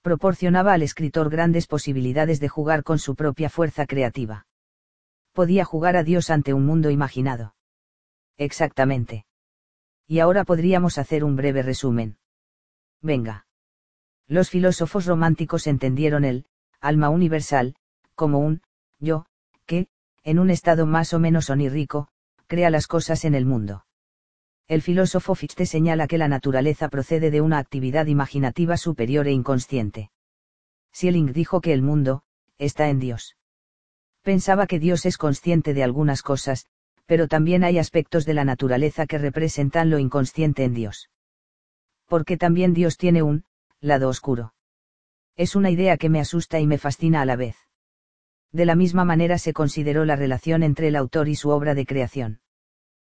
Proporcionaba 0.00 0.72
al 0.72 0.82
escritor 0.82 1.28
grandes 1.28 1.66
posibilidades 1.66 2.40
de 2.40 2.48
jugar 2.48 2.84
con 2.84 2.98
su 2.98 3.14
propia 3.16 3.50
fuerza 3.50 3.86
creativa. 3.86 4.46
Podía 5.32 5.64
jugar 5.64 5.96
a 5.96 6.04
Dios 6.04 6.30
ante 6.30 6.54
un 6.54 6.64
mundo 6.64 6.90
imaginado. 6.90 7.54
Exactamente. 8.36 9.26
Y 10.06 10.20
ahora 10.20 10.44
podríamos 10.44 10.98
hacer 10.98 11.24
un 11.24 11.36
breve 11.36 11.62
resumen. 11.62 12.16
Venga. 13.00 13.46
Los 14.28 14.50
filósofos 14.50 15.06
románticos 15.06 15.66
entendieron 15.66 16.24
el 16.24 16.46
alma 16.80 17.10
universal 17.10 17.74
como 18.14 18.38
un 18.38 18.62
yo, 18.98 19.26
en 20.24 20.38
un 20.38 20.50
estado 20.50 20.86
más 20.86 21.12
o 21.12 21.18
menos 21.18 21.50
onírico, 21.50 22.08
crea 22.46 22.70
las 22.70 22.86
cosas 22.86 23.24
en 23.24 23.34
el 23.34 23.46
mundo. 23.46 23.86
El 24.68 24.82
filósofo 24.82 25.34
Fichte 25.34 25.66
señala 25.66 26.06
que 26.06 26.18
la 26.18 26.28
naturaleza 26.28 26.88
procede 26.88 27.30
de 27.30 27.40
una 27.40 27.58
actividad 27.58 28.06
imaginativa 28.06 28.76
superior 28.76 29.26
e 29.26 29.32
inconsciente. 29.32 30.10
Schelling 30.94 31.32
dijo 31.32 31.60
que 31.60 31.72
el 31.72 31.82
mundo, 31.82 32.22
está 32.58 32.88
en 32.88 32.98
Dios. 32.98 33.36
Pensaba 34.22 34.66
que 34.66 34.78
Dios 34.78 35.04
es 35.04 35.18
consciente 35.18 35.74
de 35.74 35.82
algunas 35.82 36.22
cosas, 36.22 36.66
pero 37.06 37.26
también 37.26 37.64
hay 37.64 37.78
aspectos 37.78 38.24
de 38.24 38.34
la 38.34 38.44
naturaleza 38.44 39.06
que 39.06 39.18
representan 39.18 39.90
lo 39.90 39.98
inconsciente 39.98 40.64
en 40.64 40.74
Dios. 40.74 41.10
Porque 42.06 42.36
también 42.36 42.72
Dios 42.72 42.96
tiene 42.96 43.22
un 43.22 43.44
lado 43.80 44.08
oscuro. 44.08 44.54
Es 45.36 45.56
una 45.56 45.70
idea 45.70 45.96
que 45.96 46.08
me 46.08 46.20
asusta 46.20 46.60
y 46.60 46.66
me 46.66 46.78
fascina 46.78 47.22
a 47.22 47.24
la 47.24 47.36
vez. 47.36 47.56
De 48.52 48.66
la 48.66 48.74
misma 48.74 49.06
manera 49.06 49.38
se 49.38 49.54
consideró 49.54 50.04
la 50.04 50.14
relación 50.14 50.62
entre 50.62 50.88
el 50.88 50.96
autor 50.96 51.28
y 51.28 51.36
su 51.36 51.48
obra 51.48 51.74
de 51.74 51.86
creación. 51.86 52.40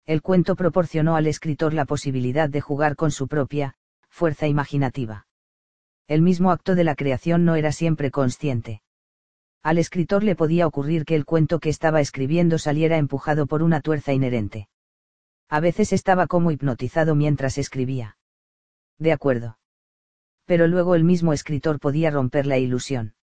El 0.07 0.23
cuento 0.23 0.55
proporcionó 0.55 1.17
al 1.17 1.27
escritor 1.27 1.75
la 1.75 1.87
posibilidad 1.87 2.49
de 2.49 2.61
jugar 2.61 2.95
con 2.95 3.11
su 3.11 3.27
propia 3.27 3.77
fuerza 4.09 4.47
imaginativa. 4.47 5.27
El 6.07 6.23
mismo 6.23 6.53
acto 6.53 6.77
de 6.77 6.85
la 6.85 6.95
creación 6.95 7.45
no 7.45 7.57
era 7.57 7.73
siempre 7.73 8.13
consciente. 8.13 8.83
Al 9.63 9.79
escritor 9.79 10.23
le 10.23 10.37
podía 10.37 10.69
ocurrir 10.69 11.05
que 11.05 11.17
el 11.17 11.25
cuento 11.25 11.59
que 11.59 11.71
estaba 11.71 12.01
escribiendo 12.01 12.59
saliera 12.59 12.97
empujado 12.97 13.47
por 13.47 13.63
una 13.63 13.81
tuerza 13.81 14.13
inherente. 14.13 14.69
A 15.49 15.59
veces 15.59 15.93
estaba 15.93 16.29
como 16.29 16.53
hipnotizado 16.53 17.17
mientras 17.17 17.59
escribía. 17.59 18.19
De 18.99 19.11
acuerdo. 19.11 19.59
Pero 20.45 20.69
luego 20.69 20.95
el 20.95 21.03
mismo 21.03 21.33
escritor 21.33 21.81
podía 21.81 22.11
romper 22.11 22.47
la 22.47 22.59
ilusión 22.59 23.15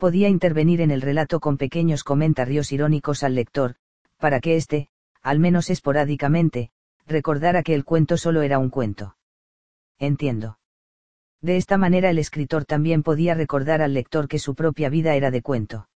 podía 0.00 0.28
intervenir 0.28 0.80
en 0.80 0.90
el 0.90 1.02
relato 1.02 1.38
con 1.38 1.58
pequeños 1.58 2.02
comentarios 2.02 2.72
irónicos 2.72 3.22
al 3.22 3.36
lector, 3.36 3.76
para 4.16 4.40
que 4.40 4.56
éste, 4.56 4.88
al 5.22 5.38
menos 5.38 5.70
esporádicamente, 5.70 6.70
recordara 7.06 7.62
que 7.62 7.74
el 7.74 7.84
cuento 7.84 8.16
solo 8.16 8.42
era 8.42 8.58
un 8.58 8.70
cuento. 8.70 9.16
Entiendo. 9.98 10.58
De 11.40 11.56
esta 11.56 11.76
manera 11.78 12.10
el 12.10 12.18
escritor 12.18 12.64
también 12.64 13.02
podía 13.02 13.34
recordar 13.34 13.82
al 13.82 13.94
lector 13.94 14.26
que 14.26 14.38
su 14.38 14.54
propia 14.54 14.88
vida 14.88 15.14
era 15.14 15.30
de 15.30 15.42
cuento. 15.42 15.88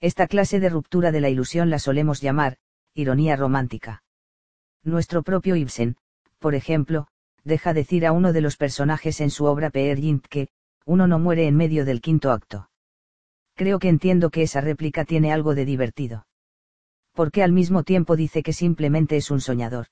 Esta 0.00 0.26
clase 0.26 0.60
de 0.60 0.68
ruptura 0.68 1.12
de 1.12 1.20
la 1.20 1.28
ilusión 1.28 1.70
la 1.70 1.78
solemos 1.78 2.20
llamar, 2.20 2.58
ironía 2.94 3.36
romántica. 3.36 4.02
Nuestro 4.82 5.22
propio 5.22 5.56
Ibsen, 5.56 5.96
por 6.38 6.54
ejemplo, 6.54 7.06
deja 7.44 7.72
decir 7.74 8.06
a 8.06 8.12
uno 8.12 8.32
de 8.32 8.40
los 8.40 8.56
personajes 8.56 9.20
en 9.20 9.30
su 9.30 9.44
obra 9.44 9.70
Peer 9.70 10.00
Gynt 10.00 10.26
que, 10.26 10.48
uno 10.84 11.06
no 11.06 11.18
muere 11.18 11.46
en 11.46 11.56
medio 11.56 11.84
del 11.84 12.00
quinto 12.00 12.32
acto 12.32 12.69
creo 13.60 13.78
que 13.78 13.90
entiendo 13.90 14.30
que 14.30 14.40
esa 14.40 14.62
réplica 14.62 15.04
tiene 15.04 15.34
algo 15.34 15.54
de 15.54 15.66
divertido. 15.66 16.26
Porque 17.12 17.42
al 17.42 17.52
mismo 17.52 17.82
tiempo 17.82 18.16
dice 18.16 18.42
que 18.42 18.54
simplemente 18.54 19.18
es 19.18 19.30
un 19.30 19.42
soñador. 19.42 19.88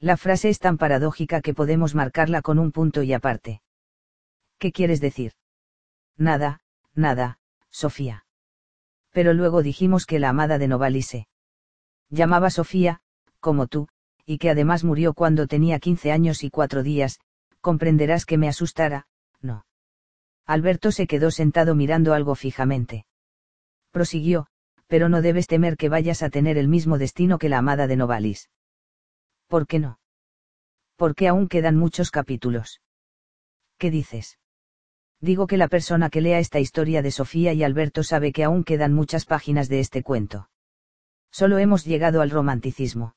La 0.00 0.16
frase 0.16 0.48
es 0.48 0.58
tan 0.58 0.78
paradójica 0.78 1.42
que 1.42 1.52
podemos 1.52 1.94
marcarla 1.94 2.40
con 2.40 2.58
un 2.58 2.72
punto 2.72 3.02
y 3.02 3.12
aparte. 3.12 3.60
¿Qué 4.58 4.72
quieres 4.72 5.02
decir? 5.02 5.32
Nada, 6.16 6.62
nada, 6.94 7.40
Sofía. 7.68 8.24
Pero 9.10 9.34
luego 9.34 9.62
dijimos 9.62 10.06
que 10.06 10.18
la 10.18 10.30
amada 10.30 10.56
de 10.56 10.68
Novalise. 10.68 11.28
Llamaba 12.08 12.48
Sofía, 12.48 13.02
como 13.38 13.66
tú, 13.66 13.88
y 14.24 14.38
que 14.38 14.48
además 14.48 14.82
murió 14.82 15.12
cuando 15.12 15.46
tenía 15.46 15.78
15 15.78 16.10
años 16.10 16.42
y 16.42 16.48
cuatro 16.48 16.82
días, 16.82 17.20
comprenderás 17.60 18.24
que 18.24 18.38
me 18.38 18.48
asustara. 18.48 19.08
Alberto 20.48 20.92
se 20.92 21.06
quedó 21.06 21.30
sentado 21.30 21.74
mirando 21.74 22.14
algo 22.14 22.34
fijamente. 22.34 23.04
Prosiguió, 23.90 24.46
pero 24.86 25.10
no 25.10 25.20
debes 25.20 25.46
temer 25.46 25.76
que 25.76 25.90
vayas 25.90 26.22
a 26.22 26.30
tener 26.30 26.56
el 26.56 26.68
mismo 26.68 26.96
destino 26.96 27.38
que 27.38 27.50
la 27.50 27.58
amada 27.58 27.86
de 27.86 27.96
Novalis. 27.96 28.48
¿Por 29.46 29.66
qué 29.66 29.78
no? 29.78 30.00
Porque 30.96 31.28
aún 31.28 31.48
quedan 31.48 31.76
muchos 31.76 32.10
capítulos. 32.10 32.80
¿Qué 33.76 33.90
dices? 33.90 34.38
Digo 35.20 35.46
que 35.46 35.58
la 35.58 35.68
persona 35.68 36.08
que 36.08 36.22
lea 36.22 36.38
esta 36.38 36.60
historia 36.60 37.02
de 37.02 37.10
Sofía 37.10 37.52
y 37.52 37.62
Alberto 37.62 38.02
sabe 38.02 38.32
que 38.32 38.44
aún 38.44 38.64
quedan 38.64 38.94
muchas 38.94 39.26
páginas 39.26 39.68
de 39.68 39.80
este 39.80 40.02
cuento. 40.02 40.48
Solo 41.30 41.58
hemos 41.58 41.84
llegado 41.84 42.22
al 42.22 42.30
romanticismo. 42.30 43.16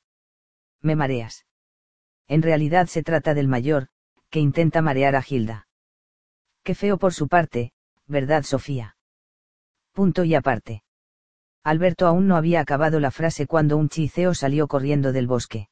Me 0.81 0.97
mareas. 0.97 1.45
En 2.27 2.41
realidad 2.41 2.87
se 2.87 3.03
trata 3.03 3.33
del 3.33 3.47
mayor, 3.47 3.87
que 4.29 4.41
intenta 4.41 4.81
marear 4.81 5.15
a 5.15 5.21
Gilda. 5.21 5.69
Qué 6.63 6.75
feo 6.75 6.97
por 6.97 7.13
su 7.13 7.27
parte, 7.27 7.73
¿verdad 8.07 8.43
Sofía? 8.43 8.95
Punto 9.91 10.23
y 10.23 10.35
aparte. 10.35 10.83
Alberto 11.63 12.07
aún 12.07 12.27
no 12.27 12.37
había 12.37 12.59
acabado 12.59 12.99
la 12.99 13.11
frase 13.11 13.47
cuando 13.47 13.77
un 13.77 13.89
chiceo 13.89 14.33
salió 14.33 14.67
corriendo 14.67 15.11
del 15.11 15.27
bosque. 15.27 15.69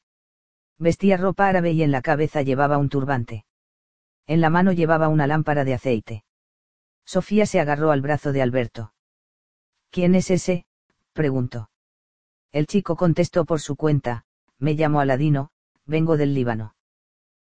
Vestía 0.78 1.18
ropa 1.18 1.48
árabe 1.48 1.72
y 1.72 1.84
en 1.84 1.92
la 1.92 2.02
cabeza 2.02 2.42
llevaba 2.42 2.78
un 2.78 2.90
turbante. 2.90 3.46
En 4.28 4.42
la 4.42 4.50
mano 4.50 4.72
llevaba 4.72 5.08
una 5.08 5.28
lámpara 5.28 5.64
de 5.64 5.74
aceite. 5.74 6.24
Sofía 7.06 7.46
se 7.46 7.60
agarró 7.60 7.92
al 7.92 8.02
brazo 8.02 8.32
de 8.32 8.42
Alberto. 8.42 8.94
¿Quién 9.90 10.14
es 10.14 10.30
ese? 10.30 10.66
preguntó. 11.14 11.70
El 12.52 12.68
chico 12.68 12.96
contestó 12.96 13.46
por 13.46 13.60
su 13.60 13.76
cuenta, 13.76 14.26
me 14.60 14.74
llamo 14.74 15.00
Aladino, 15.00 15.50
vengo 15.86 16.18
del 16.18 16.34
Líbano. 16.34 16.76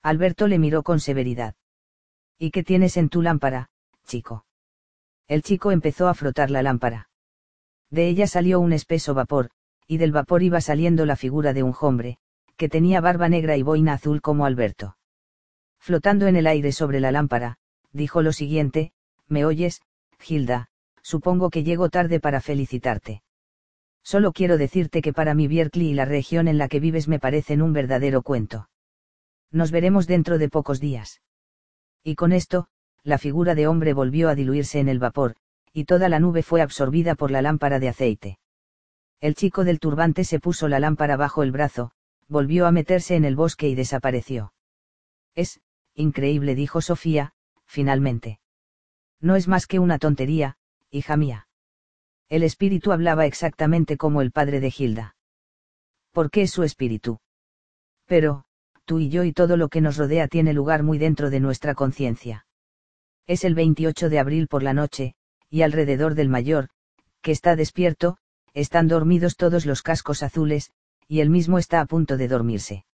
Alberto 0.01 0.47
le 0.47 0.59
miró 0.59 0.83
con 0.83 0.99
severidad. 0.99 1.55
¿Y 2.37 2.51
qué 2.51 2.63
tienes 2.63 2.97
en 2.97 3.09
tu 3.09 3.21
lámpara, 3.21 3.69
chico? 4.05 4.45
El 5.27 5.41
chico 5.41 5.71
empezó 5.71 6.07
a 6.07 6.13
frotar 6.13 6.51
la 6.51 6.61
lámpara. 6.61 7.09
De 7.89 8.07
ella 8.07 8.27
salió 8.27 8.59
un 8.59 8.73
espeso 8.73 9.13
vapor, 9.13 9.49
y 9.87 9.97
del 9.97 10.11
vapor 10.11 10.43
iba 10.43 10.61
saliendo 10.61 11.05
la 11.05 11.15
figura 11.15 11.53
de 11.53 11.63
un 11.63 11.73
hombre, 11.79 12.17
que 12.57 12.69
tenía 12.69 13.01
barba 13.01 13.29
negra 13.29 13.57
y 13.57 13.63
boina 13.63 13.93
azul 13.93 14.21
como 14.21 14.45
Alberto. 14.45 14.97
Flotando 15.79 16.27
en 16.27 16.35
el 16.35 16.47
aire 16.47 16.71
sobre 16.71 16.99
la 16.99 17.11
lámpara, 17.11 17.57
dijo 17.91 18.21
lo 18.21 18.33
siguiente, 18.33 18.91
¿me 19.27 19.45
oyes, 19.45 19.81
Gilda? 20.19 20.69
Supongo 21.01 21.49
que 21.49 21.63
llego 21.63 21.89
tarde 21.89 22.19
para 22.19 22.41
felicitarte. 22.41 23.21
Solo 24.03 24.33
quiero 24.33 24.57
decirte 24.57 25.01
que 25.01 25.13
para 25.13 25.33
mí 25.33 25.47
Berkeley 25.47 25.89
y 25.89 25.93
la 25.93 26.05
región 26.05 26.47
en 26.47 26.57
la 26.57 26.67
que 26.67 26.79
vives 26.79 27.07
me 27.07 27.19
parecen 27.19 27.61
un 27.61 27.73
verdadero 27.73 28.21
cuento. 28.23 28.69
Nos 29.51 29.71
veremos 29.71 30.07
dentro 30.07 30.37
de 30.37 30.49
pocos 30.49 30.79
días. 30.79 31.21
Y 32.05 32.13
con 32.13 32.33
esto, 32.33 32.67
la 33.03 33.17
figura 33.17 33.55
de 33.55 33.67
hombre 33.67 33.93
volvió 33.93 34.29
a 34.29 34.35
diluirse 34.35 34.79
en 34.79 34.89
el 34.89 34.99
vapor, 34.99 35.35
y 35.73 35.85
toda 35.85 36.07
la 36.07 36.19
nube 36.19 36.43
fue 36.43 36.61
absorbida 36.61 37.15
por 37.15 37.31
la 37.31 37.41
lámpara 37.41 37.79
de 37.79 37.89
aceite. 37.89 38.37
El 39.19 39.33
chico 39.33 39.63
del 39.63 39.79
turbante 39.79 40.23
se 40.23 40.39
puso 40.39 40.67
la 40.67 40.79
lámpara 40.79 41.17
bajo 41.17 41.41
el 41.41 41.51
brazo, 41.51 41.91
volvió 42.27 42.67
a 42.67 42.71
meterse 42.71 43.15
en 43.15 43.25
el 43.25 43.35
bosque 43.35 43.67
y 43.67 43.73
desapareció. 43.73 44.53
Es, 45.33 45.61
increíble, 45.95 46.53
dijo 46.53 46.79
Sofía, 46.79 47.33
finalmente. 47.65 48.39
No 49.19 49.35
es 49.35 49.47
más 49.47 49.65
que 49.65 49.79
una 49.79 49.97
tontería, 49.97 50.57
hija 50.91 51.17
mía. 51.17 51.47
El 52.29 52.43
espíritu 52.43 52.91
hablaba 52.91 53.25
exactamente 53.25 53.97
como 53.97 54.21
el 54.21 54.31
padre 54.31 54.59
de 54.59 54.69
Gilda. 54.69 55.15
¿Por 56.11 56.29
qué 56.29 56.43
es 56.43 56.51
su 56.51 56.61
espíritu? 56.61 57.19
Pero, 58.05 58.44
tú 58.85 58.99
y 58.99 59.09
yo 59.09 59.23
y 59.23 59.33
todo 59.33 59.57
lo 59.57 59.67
que 59.69 59.81
nos 59.81 59.97
rodea 59.97 60.27
tiene 60.27 60.53
lugar 60.53 60.83
muy 60.83 60.97
dentro 60.97 61.29
de 61.29 61.39
nuestra 61.39 61.75
conciencia. 61.75 62.45
Es 63.27 63.43
el 63.43 63.55
28 63.55 64.09
de 64.09 64.19
abril 64.19 64.47
por 64.47 64.63
la 64.63 64.73
noche, 64.73 65.15
y 65.49 65.63
alrededor 65.63 66.15
del 66.15 66.29
mayor, 66.29 66.69
que 67.21 67.31
está 67.31 67.55
despierto, 67.55 68.17
están 68.53 68.87
dormidos 68.87 69.35
todos 69.35 69.65
los 69.65 69.81
cascos 69.81 70.23
azules, 70.23 70.71
y 71.07 71.19
él 71.19 71.29
mismo 71.29 71.57
está 71.57 71.81
a 71.81 71.85
punto 71.85 72.17
de 72.17 72.27
dormirse. 72.27 72.85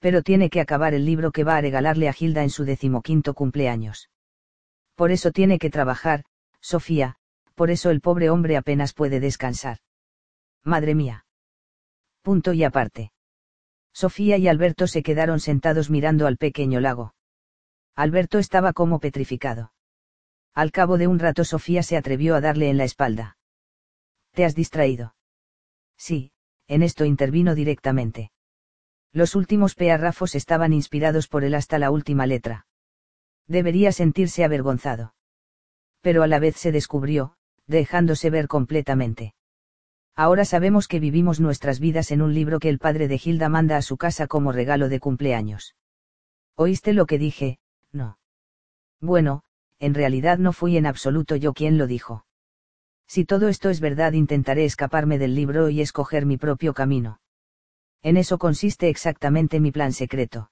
Pero 0.00 0.22
tiene 0.22 0.50
que 0.50 0.60
acabar 0.60 0.92
el 0.92 1.06
libro 1.06 1.32
que 1.32 1.44
va 1.44 1.56
a 1.56 1.60
regalarle 1.60 2.08
a 2.08 2.12
Gilda 2.12 2.42
en 2.42 2.50
su 2.50 2.64
decimoquinto 2.64 3.32
cumpleaños. 3.32 4.10
Por 4.94 5.10
eso 5.10 5.30
tiene 5.30 5.58
que 5.58 5.70
trabajar, 5.70 6.24
Sofía, 6.60 7.16
por 7.54 7.70
eso 7.70 7.90
el 7.90 8.00
pobre 8.00 8.28
hombre 8.30 8.56
apenas 8.56 8.92
puede 8.92 9.20
descansar. 9.20 9.78
Madre 10.64 10.94
mía. 10.94 11.24
Punto 12.22 12.52
y 12.52 12.64
aparte. 12.64 13.13
Sofía 13.94 14.36
y 14.38 14.48
Alberto 14.48 14.88
se 14.88 15.04
quedaron 15.04 15.38
sentados 15.38 15.88
mirando 15.88 16.26
al 16.26 16.36
pequeño 16.36 16.80
lago. 16.80 17.14
Alberto 17.94 18.38
estaba 18.40 18.72
como 18.72 18.98
petrificado. 18.98 19.72
Al 20.52 20.72
cabo 20.72 20.98
de 20.98 21.06
un 21.06 21.20
rato 21.20 21.44
Sofía 21.44 21.84
se 21.84 21.96
atrevió 21.96 22.34
a 22.34 22.40
darle 22.40 22.68
en 22.68 22.76
la 22.76 22.84
espalda. 22.84 23.38
¿Te 24.32 24.44
has 24.44 24.56
distraído? 24.56 25.14
Sí, 25.96 26.32
en 26.66 26.82
esto 26.82 27.04
intervino 27.04 27.54
directamente. 27.54 28.32
Los 29.12 29.36
últimos 29.36 29.76
párrafos 29.76 30.34
estaban 30.34 30.72
inspirados 30.72 31.28
por 31.28 31.44
él 31.44 31.54
hasta 31.54 31.78
la 31.78 31.92
última 31.92 32.26
letra. 32.26 32.66
Debería 33.46 33.92
sentirse 33.92 34.42
avergonzado. 34.42 35.14
Pero 36.00 36.24
a 36.24 36.26
la 36.26 36.40
vez 36.40 36.56
se 36.56 36.72
descubrió, 36.72 37.36
dejándose 37.68 38.28
ver 38.28 38.48
completamente. 38.48 39.34
Ahora 40.16 40.44
sabemos 40.44 40.86
que 40.86 41.00
vivimos 41.00 41.40
nuestras 41.40 41.80
vidas 41.80 42.12
en 42.12 42.22
un 42.22 42.34
libro 42.34 42.60
que 42.60 42.68
el 42.68 42.78
padre 42.78 43.08
de 43.08 43.20
Hilda 43.22 43.48
manda 43.48 43.76
a 43.76 43.82
su 43.82 43.96
casa 43.96 44.28
como 44.28 44.52
regalo 44.52 44.88
de 44.88 45.00
cumpleaños. 45.00 45.74
¿Oíste 46.54 46.92
lo 46.92 47.06
que 47.06 47.18
dije? 47.18 47.58
No. 47.92 48.18
Bueno, 49.00 49.42
en 49.80 49.92
realidad 49.92 50.38
no 50.38 50.52
fui 50.52 50.76
en 50.76 50.86
absoluto 50.86 51.34
yo 51.34 51.52
quien 51.52 51.78
lo 51.78 51.88
dijo. 51.88 52.26
Si 53.08 53.24
todo 53.24 53.48
esto 53.48 53.70
es 53.70 53.80
verdad 53.80 54.12
intentaré 54.12 54.64
escaparme 54.64 55.18
del 55.18 55.34
libro 55.34 55.68
y 55.68 55.80
escoger 55.80 56.26
mi 56.26 56.36
propio 56.36 56.74
camino. 56.74 57.20
En 58.02 58.16
eso 58.16 58.38
consiste 58.38 58.88
exactamente 58.88 59.58
mi 59.58 59.72
plan 59.72 59.92
secreto. 59.92 60.50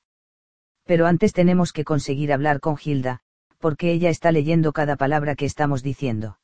Pero 0.84 1.06
antes 1.06 1.32
tenemos 1.32 1.72
que 1.72 1.84
conseguir 1.84 2.32
hablar 2.32 2.58
con 2.58 2.76
Hilda, 2.82 3.20
porque 3.58 3.92
ella 3.92 4.10
está 4.10 4.32
leyendo 4.32 4.72
cada 4.72 4.96
palabra 4.96 5.36
que 5.36 5.44
estamos 5.44 5.84
diciendo. 5.84 6.38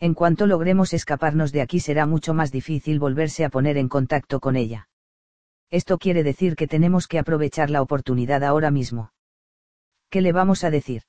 En 0.00 0.14
cuanto 0.14 0.46
logremos 0.46 0.94
escaparnos 0.94 1.52
de 1.52 1.60
aquí 1.60 1.78
será 1.78 2.06
mucho 2.06 2.32
más 2.32 2.50
difícil 2.50 2.98
volverse 2.98 3.44
a 3.44 3.50
poner 3.50 3.76
en 3.76 3.88
contacto 3.88 4.40
con 4.40 4.56
ella. 4.56 4.88
Esto 5.70 5.98
quiere 5.98 6.22
decir 6.22 6.56
que 6.56 6.66
tenemos 6.66 7.06
que 7.06 7.18
aprovechar 7.18 7.68
la 7.68 7.82
oportunidad 7.82 8.42
ahora 8.42 8.70
mismo. 8.70 9.12
¿Qué 10.08 10.22
le 10.22 10.32
vamos 10.32 10.64
a 10.64 10.70
decir? 10.70 11.02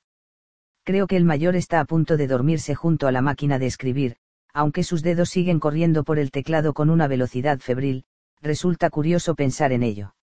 Creo 0.84 1.06
que 1.06 1.16
el 1.16 1.24
mayor 1.24 1.56
está 1.56 1.80
a 1.80 1.86
punto 1.86 2.18
de 2.18 2.26
dormirse 2.26 2.74
junto 2.74 3.06
a 3.06 3.12
la 3.12 3.22
máquina 3.22 3.58
de 3.58 3.66
escribir, 3.66 4.16
aunque 4.52 4.84
sus 4.84 5.02
dedos 5.02 5.30
siguen 5.30 5.58
corriendo 5.58 6.04
por 6.04 6.18
el 6.18 6.30
teclado 6.30 6.74
con 6.74 6.90
una 6.90 7.08
velocidad 7.08 7.60
febril, 7.60 8.04
resulta 8.42 8.90
curioso 8.90 9.34
pensar 9.34 9.72
en 9.72 9.84
ello. 9.84 10.14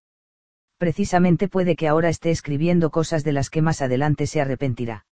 Precisamente 0.77 1.47
puede 1.47 1.75
que 1.75 1.87
ahora 1.87 2.09
esté 2.09 2.29
escribiendo 2.29 2.91
cosas 2.91 3.23
de 3.23 3.33
las 3.33 3.49
que 3.49 3.63
más 3.63 3.81
adelante 3.81 4.27
se 4.27 4.41
arrepentirá. 4.41 5.07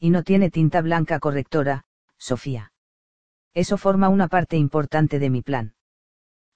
Y 0.00 0.10
no 0.10 0.24
tiene 0.24 0.50
tinta 0.50 0.82
blanca 0.82 1.20
correctora, 1.20 1.84
Sofía. 2.18 2.71
Eso 3.54 3.76
forma 3.76 4.08
una 4.08 4.28
parte 4.28 4.56
importante 4.56 5.18
de 5.18 5.30
mi 5.30 5.42
plan. 5.42 5.74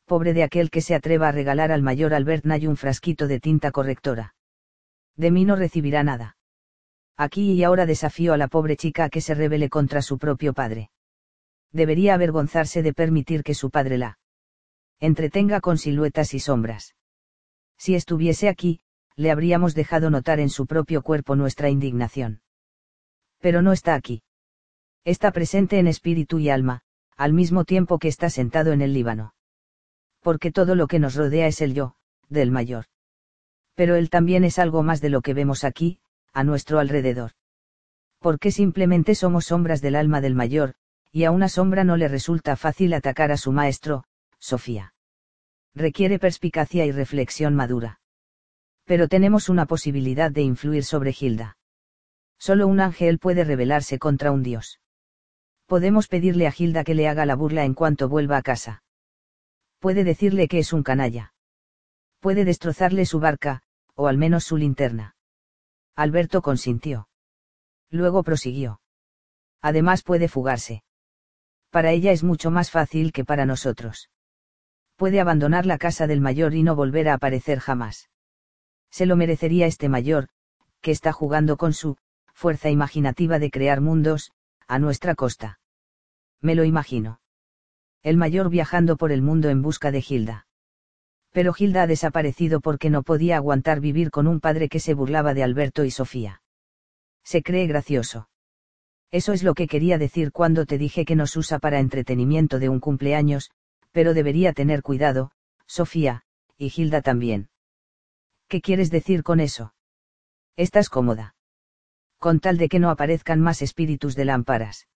Pobre 0.07 0.33
de 0.33 0.43
aquel 0.43 0.71
que 0.71 0.81
se 0.81 0.95
atreva 0.95 1.29
a 1.29 1.33
regalar 1.33 1.73
al 1.73 1.83
mayor 1.83 2.15
Albert 2.15 2.45
Nay 2.45 2.67
un 2.67 2.77
frasquito 2.77 3.27
de 3.27 3.41
tinta 3.41 3.71
correctora. 3.71 4.35
De 5.17 5.31
mí 5.31 5.45
no 5.45 5.57
recibirá 5.57 6.03
nada. 6.03 6.37
Aquí 7.17 7.53
y 7.53 7.65
ahora 7.65 7.87
desafío 7.87 8.33
a 8.33 8.37
la 8.37 8.49
pobre 8.49 8.77
chica 8.77 9.05
a 9.05 9.09
que 9.11 9.21
se 9.21 9.35
rebele 9.35 9.69
contra 9.69 10.03
su 10.03 10.19
propio 10.19 10.53
padre. 10.53 10.91
Debería 11.73 12.15
avergonzarse 12.15 12.83
de 12.83 12.95
permitir 12.95 13.43
que 13.43 13.55
su 13.55 13.71
padre 13.71 13.99
la 13.99 14.19
entretenga 15.01 15.61
con 15.61 15.77
siluetas 15.77 16.33
y 16.35 16.41
sombras. 16.41 16.95
Si 17.77 17.95
estuviese 17.95 18.49
aquí, 18.49 18.81
le 19.17 19.31
habríamos 19.31 19.75
dejado 19.75 20.09
notar 20.09 20.41
en 20.41 20.49
su 20.49 20.67
propio 20.67 21.03
cuerpo 21.03 21.37
nuestra 21.37 21.69
indignación. 21.69 22.41
Pero 23.41 23.61
no 23.61 23.73
está 23.73 23.95
aquí. 23.95 24.23
Está 25.05 25.31
presente 25.33 25.79
en 25.79 25.87
espíritu 25.87 26.39
y 26.39 26.49
alma, 26.49 26.83
al 27.17 27.33
mismo 27.33 27.65
tiempo 27.65 27.99
que 27.99 28.09
está 28.09 28.31
sentado 28.31 28.73
en 28.73 28.83
el 28.83 28.93
Líbano. 28.93 29.35
Porque 30.21 30.53
todo 30.53 30.75
lo 30.75 30.87
que 30.87 30.99
nos 30.99 31.15
rodea 31.15 31.47
es 31.47 31.61
el 31.61 31.75
yo, 31.75 31.97
del 32.29 32.51
mayor. 32.51 32.87
Pero 33.75 33.97
él 33.97 34.11
también 34.11 34.45
es 34.45 34.59
algo 34.59 34.83
más 34.83 35.01
de 35.01 35.11
lo 35.11 35.23
que 35.23 35.35
vemos 35.35 35.65
aquí, 35.65 35.99
a 36.33 36.45
nuestro 36.45 36.79
alrededor. 36.79 37.33
Porque 38.19 38.51
simplemente 38.51 39.15
somos 39.15 39.47
sombras 39.47 39.81
del 39.81 39.97
alma 39.97 40.21
del 40.21 40.35
mayor, 40.35 40.75
y 41.13 41.25
a 41.25 41.31
una 41.31 41.49
sombra 41.49 41.85
no 41.85 41.97
le 41.97 42.09
resulta 42.09 42.57
fácil 42.57 42.93
atacar 42.93 43.33
a 43.33 43.37
su 43.37 43.53
maestro, 43.53 44.05
Sofía. 44.39 44.95
Requiere 45.75 46.19
perspicacia 46.19 46.85
y 46.85 46.93
reflexión 46.93 47.55
madura. 47.55 48.01
Pero 48.85 49.09
tenemos 49.09 49.49
una 49.49 49.67
posibilidad 49.67 50.31
de 50.31 50.43
influir 50.43 50.85
sobre 50.85 51.13
Gilda. 51.13 51.57
Solo 52.39 52.67
un 52.67 52.81
ángel 52.81 53.19
puede 53.19 53.45
rebelarse 53.45 53.99
contra 53.99 54.31
un 54.31 54.43
dios. 54.43 54.81
Podemos 55.67 56.09
pedirle 56.09 56.47
a 56.47 56.53
Gilda 56.53 56.85
que 56.85 56.95
le 56.95 57.09
haga 57.09 57.27
la 57.27 57.35
burla 57.35 57.65
en 57.65 57.75
cuanto 57.75 58.09
vuelva 58.09 58.37
a 58.37 58.43
casa. 58.43 58.83
Puede 59.79 60.05
decirle 60.05 60.49
que 60.49 60.59
es 60.59 60.73
un 60.73 60.83
canalla. 60.83 61.35
Puede 62.21 62.45
destrozarle 62.45 63.05
su 63.07 63.21
barca, 63.21 63.63
o 63.95 64.07
al 64.07 64.17
menos 64.17 64.45
su 64.45 64.57
linterna. 64.57 65.17
Alberto 65.95 66.43
consintió. 66.43 67.09
Luego 67.91 68.23
prosiguió. 68.23 68.81
Además 69.61 70.03
puede 70.03 70.29
fugarse. 70.29 70.83
Para 71.71 71.93
ella 71.93 72.13
es 72.13 72.23
mucho 72.23 72.51
más 72.51 72.71
fácil 72.71 73.13
que 73.13 73.25
para 73.25 73.47
nosotros 73.47 74.09
puede 74.97 75.21
abandonar 75.21 75.67
la 75.67 75.79
casa 75.79 76.07
del 76.07 76.21
mayor 76.21 76.55
y 76.55 76.63
no 76.63 76.75
volver 76.75 77.09
a 77.09 77.15
aparecer 77.15 77.61
jamás. 77.61 78.09
Se 78.91 79.07
lo 79.07 79.15
merecería 79.17 79.67
este 79.67 79.89
mayor, 79.89 80.29
que 80.81 80.91
está 80.91 81.13
jugando 81.13 81.57
con 81.57 81.75
su 81.75 81.99
fuerza 82.33 82.71
imaginativa 82.71 83.39
de 83.39 83.51
crear 83.51 83.81
mundos, 83.81 84.33
a 84.69 84.79
nuestra 84.79 85.15
costa. 85.15 85.61
Me 86.41 86.55
lo 86.55 86.65
imagino. 86.65 87.21
El 88.03 88.17
mayor 88.17 88.51
viajando 88.51 88.97
por 88.97 89.13
el 89.13 89.23
mundo 89.23 89.49
en 89.49 89.63
busca 89.63 89.91
de 89.91 90.03
Gilda. 90.03 90.47
Pero 91.33 91.53
Gilda 91.53 91.83
ha 91.83 91.87
desaparecido 91.87 92.61
porque 92.61 92.91
no 92.91 93.03
podía 93.03 93.37
aguantar 93.37 93.81
vivir 93.81 94.11
con 94.11 94.27
un 94.27 94.41
padre 94.41 94.69
que 94.69 94.81
se 94.81 94.95
burlaba 94.95 95.35
de 95.35 95.43
Alberto 95.43 95.85
y 95.85 95.91
Sofía. 95.91 96.43
Se 97.25 97.43
cree 97.43 97.67
gracioso. 97.67 98.29
Eso 99.11 99.33
es 99.33 99.43
lo 99.43 99.55
que 99.55 99.69
quería 99.69 99.99
decir 99.99 100.33
cuando 100.33 100.67
te 100.67 100.79
dije 100.79 101.05
que 101.05 101.17
nos 101.17 101.37
usa 101.37 101.59
para 101.59 101.79
entretenimiento 101.79 102.59
de 102.59 102.69
un 102.69 102.81
cumpleaños, 102.81 103.51
pero 103.93 104.15
debería 104.15 104.53
tener 104.53 104.83
cuidado, 104.83 105.31
Sofía, 105.67 106.23
y 106.57 106.71
Gilda 106.71 107.03
también. 107.03 107.49
¿Qué 108.49 108.61
quieres 108.61 108.91
decir 108.91 109.23
con 109.23 109.41
eso? 109.41 109.75
Estás 110.57 110.89
cómoda. 110.89 111.36
Con 112.19 112.41
tal 112.41 112.59
de 112.59 112.69
que 112.69 112.79
no 112.79 112.91
aparezcan 112.91 113.41
más 113.41 113.63
espíritus 113.63 114.17
de 114.17 114.25
lámparas. 114.25 114.89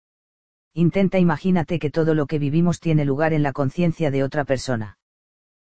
Intenta 0.72 1.18
imagínate 1.18 1.78
que 1.78 1.90
todo 1.90 2.14
lo 2.14 2.26
que 2.26 2.38
vivimos 2.38 2.80
tiene 2.80 3.04
lugar 3.04 3.32
en 3.32 3.42
la 3.42 3.52
conciencia 3.52 4.10
de 4.10 4.22
otra 4.22 4.44
persona. 4.44 4.98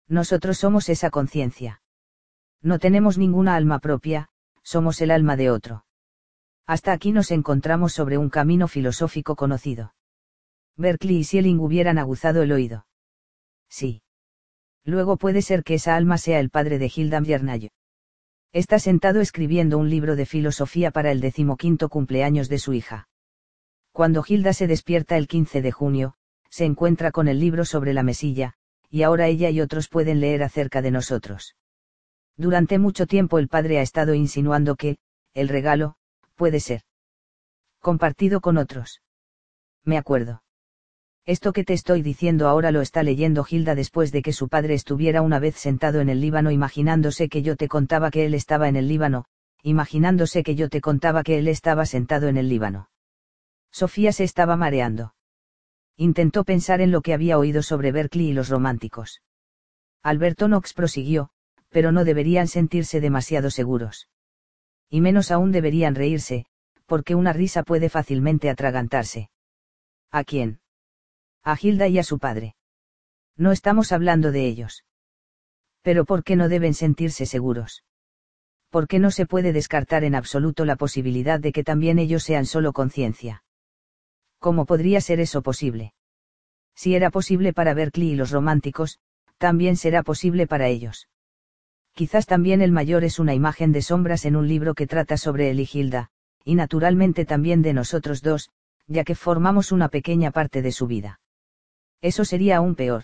Nosotros 0.08 0.58
somos 0.58 0.90
esa 0.90 1.10
conciencia. 1.10 1.82
No 2.62 2.80
tenemos 2.80 3.18
ninguna 3.18 3.56
alma 3.56 3.80
propia, 3.80 4.30
somos 4.64 5.02
el 5.02 5.12
alma 5.12 5.38
de 5.38 5.50
otro. 5.52 5.86
Hasta 6.66 6.92
aquí 6.92 7.12
nos 7.12 7.32
encontramos 7.32 7.94
sobre 7.94 8.18
un 8.18 8.30
camino 8.30 8.68
filosófico 8.68 9.36
conocido. 9.36 9.94
Berkeley 10.76 11.18
y 11.18 11.24
Schelling 11.24 11.60
hubieran 11.60 11.98
aguzado 11.98 12.42
el 12.44 12.52
oído. 12.52 12.86
Sí. 13.70 14.02
Luego 14.84 15.18
puede 15.18 15.42
ser 15.42 15.64
que 15.64 15.76
esa 15.76 15.96
alma 15.96 16.18
sea 16.18 16.40
el 16.40 16.50
padre 16.50 16.78
de 16.80 16.92
Hilda 16.94 17.22
Miernayo. 17.22 17.70
Está 18.52 18.80
sentado 18.80 19.22
escribiendo 19.22 19.78
un 19.78 19.90
libro 19.90 20.16
de 20.16 20.26
filosofía 20.26 20.90
para 20.90 21.12
el 21.12 21.22
decimoquinto 21.22 21.88
cumpleaños 21.88 22.50
de 22.50 22.58
su 22.58 22.74
hija. 22.74 23.08
Cuando 23.92 24.24
Hilda 24.28 24.54
se 24.54 24.66
despierta 24.66 25.18
el 25.18 25.28
15 25.28 25.62
de 25.62 25.72
junio, 25.72 26.16
se 26.50 26.66
encuentra 26.66 27.12
con 27.12 27.28
el 27.28 27.40
libro 27.40 27.64
sobre 27.64 27.94
la 27.94 28.02
mesilla, 28.02 28.56
y 28.90 29.04
ahora 29.04 29.28
ella 29.28 29.52
y 29.52 29.62
otros 29.62 29.88
pueden 29.88 30.20
leer 30.20 30.42
acerca 30.42 30.82
de 30.82 30.90
nosotros. 30.90 31.56
Durante 32.38 32.80
mucho 32.80 33.06
tiempo 33.06 33.38
el 33.38 33.50
padre 33.50 33.78
ha 33.78 33.82
estado 33.84 34.16
insinuando 34.16 34.76
que, 34.76 34.98
el 35.34 35.48
regalo, 35.48 35.96
puede 36.36 36.60
ser 36.60 36.82
compartido 37.80 38.42
con 38.42 38.58
otros. 38.58 39.02
Me 39.84 39.98
acuerdo. 39.98 40.42
Esto 41.26 41.54
que 41.54 41.64
te 41.64 41.74
estoy 41.74 42.02
diciendo 42.02 42.48
ahora 42.48 42.72
lo 42.72 42.82
está 42.82 43.04
leyendo 43.04 43.44
Gilda 43.44 43.76
después 43.76 44.12
de 44.12 44.22
que 44.22 44.34
su 44.34 44.50
padre 44.50 44.74
estuviera 44.74 45.22
una 45.22 45.40
vez 45.40 45.56
sentado 45.56 46.02
en 46.02 46.10
el 46.10 46.22
Líbano 46.22 46.52
imaginándose 46.52 47.30
que 47.30 47.42
yo 47.42 47.56
te 47.56 47.68
contaba 47.68 48.10
que 48.10 48.26
él 48.26 48.34
estaba 48.34 48.68
en 48.68 48.76
el 48.76 48.88
Líbano, 48.88 49.26
imaginándose 49.62 50.44
que 50.44 50.56
yo 50.56 50.70
te 50.70 50.82
contaba 50.82 51.24
que 51.24 51.38
él 51.38 51.48
estaba 51.48 51.86
sentado 51.86 52.28
en 52.28 52.38
el 52.38 52.50
Líbano. 52.50 52.90
Sofía 53.72 54.12
se 54.12 54.24
estaba 54.24 54.56
mareando. 54.56 55.14
Intentó 55.98 56.44
pensar 56.46 56.82
en 56.82 56.92
lo 56.92 57.02
que 57.02 57.14
había 57.14 57.38
oído 57.38 57.62
sobre 57.62 57.92
Berkeley 57.92 58.30
y 58.30 58.34
los 58.34 58.50
románticos. 58.50 59.22
Alberto 60.02 60.48
Knox 60.48 60.74
prosiguió, 60.74 61.30
pero 61.70 61.92
no 61.92 62.06
deberían 62.06 62.48
sentirse 62.48 63.02
demasiado 63.02 63.52
seguros. 63.52 64.08
Y 64.90 65.02
menos 65.02 65.30
aún 65.30 65.52
deberían 65.52 65.96
reírse, 65.96 66.46
porque 66.86 67.16
una 67.16 67.34
risa 67.34 67.64
puede 67.64 67.90
fácilmente 67.90 68.50
atragantarse. 68.50 69.30
¿A 70.10 70.24
quién? 70.24 70.59
A 71.52 71.56
Gilda 71.56 71.88
y 71.88 72.00
a 72.00 72.04
su 72.04 72.20
padre. 72.20 72.56
No 73.38 73.52
estamos 73.52 73.92
hablando 73.92 74.32
de 74.32 74.46
ellos. 74.46 74.84
Pero 75.82 76.06
¿por 76.06 76.24
qué 76.24 76.36
no 76.36 76.50
deben 76.50 76.74
sentirse 76.74 77.26
seguros? 77.26 77.84
¿Por 78.70 78.88
qué 78.88 79.00
no 79.00 79.12
se 79.12 79.26
puede 79.26 79.54
descartar 79.54 80.04
en 80.04 80.14
absoluto 80.14 80.66
la 80.66 80.76
posibilidad 80.76 81.40
de 81.40 81.52
que 81.52 81.64
también 81.64 81.98
ellos 81.98 82.24
sean 82.24 82.46
solo 82.46 82.74
conciencia? 82.74 83.44
¿Cómo 84.40 84.66
podría 84.66 85.02
ser 85.02 85.20
eso 85.20 85.42
posible? 85.42 85.94
Si 86.76 86.96
era 86.96 87.10
posible 87.10 87.52
para 87.54 87.74
Berkeley 87.74 88.12
y 88.12 88.16
los 88.16 88.32
románticos, 88.32 89.00
también 89.38 89.76
será 89.76 90.04
posible 90.04 90.48
para 90.48 90.68
ellos. 90.68 91.08
Quizás 91.94 92.26
también 92.26 92.62
el 92.62 92.72
mayor 92.72 93.04
es 93.04 93.20
una 93.20 93.34
imagen 93.34 93.72
de 93.72 93.82
sombras 93.82 94.26
en 94.26 94.36
un 94.36 94.48
libro 94.48 94.76
que 94.76 94.88
trata 94.88 95.18
sobre 95.18 95.50
él 95.50 95.60
y 95.60 95.66
Gilda, 95.66 96.10
y 96.46 96.56
naturalmente 96.56 97.26
también 97.26 97.62
de 97.62 97.74
nosotros 97.74 98.22
dos, 98.22 98.50
ya 98.88 99.04
que 99.04 99.16
formamos 99.16 99.72
una 99.72 99.90
pequeña 99.90 100.32
parte 100.32 100.62
de 100.62 100.72
su 100.72 100.88
vida. 100.88 101.20
Eso 102.02 102.26
sería 102.26 102.58
aún 102.58 102.76
peor. 102.76 103.04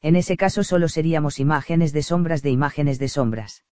En 0.00 0.16
ese 0.16 0.36
caso 0.36 0.64
solo 0.64 0.88
seríamos 0.88 1.38
imágenes 1.38 1.92
de 1.92 2.02
sombras 2.02 2.42
de 2.42 2.50
imágenes 2.50 2.98
de 2.98 3.08
sombras. 3.08 3.64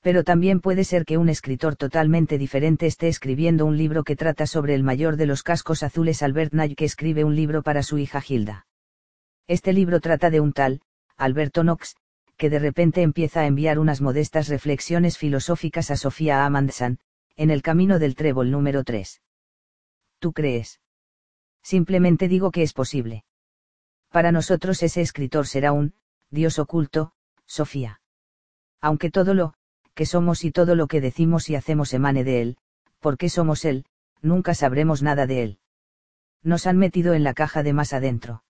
Pero 0.00 0.24
también 0.24 0.60
puede 0.60 0.82
ser 0.82 1.04
que 1.04 1.18
un 1.18 1.28
escritor 1.28 1.76
totalmente 1.76 2.38
diferente 2.38 2.86
esté 2.86 3.08
escribiendo 3.08 3.66
un 3.66 3.76
libro 3.76 4.02
que 4.02 4.16
trata 4.16 4.46
sobre 4.46 4.74
el 4.74 4.82
mayor 4.82 5.16
de 5.16 5.26
los 5.26 5.42
cascos 5.42 5.82
azules 5.82 6.22
Albert 6.22 6.52
Nay 6.52 6.74
que 6.74 6.84
escribe 6.84 7.22
un 7.22 7.36
libro 7.36 7.62
para 7.62 7.82
su 7.84 7.98
hija 7.98 8.20
Hilda. 8.26 8.66
Este 9.46 9.72
libro 9.72 10.00
trata 10.00 10.30
de 10.30 10.40
un 10.40 10.52
tal, 10.52 10.80
Alberto 11.16 11.62
Knox, 11.62 11.94
que 12.36 12.50
de 12.50 12.58
repente 12.58 13.02
empieza 13.02 13.42
a 13.42 13.46
enviar 13.46 13.78
unas 13.78 14.00
modestas 14.00 14.48
reflexiones 14.48 15.18
filosóficas 15.18 15.92
a 15.92 15.96
Sofía 15.96 16.44
Amundsen, 16.44 16.98
en 17.36 17.50
el 17.50 17.62
camino 17.62 18.00
del 18.00 18.16
trébol 18.16 18.50
número 18.50 18.82
3. 18.82 19.20
¿Tú 20.18 20.32
crees? 20.32 20.80
Simplemente 21.62 22.26
digo 22.26 22.50
que 22.50 22.62
es 22.62 22.72
posible. 22.72 23.24
Para 24.12 24.30
nosotros 24.30 24.82
ese 24.82 25.00
escritor 25.00 25.46
será 25.46 25.72
un, 25.72 25.94
Dios 26.30 26.58
oculto, 26.58 27.12
Sofía. 27.46 28.00
Aunque 28.80 29.10
todo 29.10 29.32
lo, 29.32 29.54
que 29.94 30.04
somos 30.04 30.44
y 30.44 30.52
todo 30.52 30.74
lo 30.74 30.86
que 30.86 31.00
decimos 31.00 31.48
y 31.48 31.56
hacemos 31.56 31.94
emane 31.94 32.22
de 32.22 32.42
él, 32.42 32.56
porque 33.00 33.30
somos 33.30 33.64
él, 33.64 33.86
nunca 34.20 34.54
sabremos 34.54 35.02
nada 35.02 35.26
de 35.26 35.42
él. 35.42 35.58
Nos 36.42 36.66
han 36.66 36.76
metido 36.76 37.14
en 37.14 37.24
la 37.24 37.32
caja 37.32 37.62
de 37.62 37.72
más 37.72 37.94
adentro. 37.94 38.44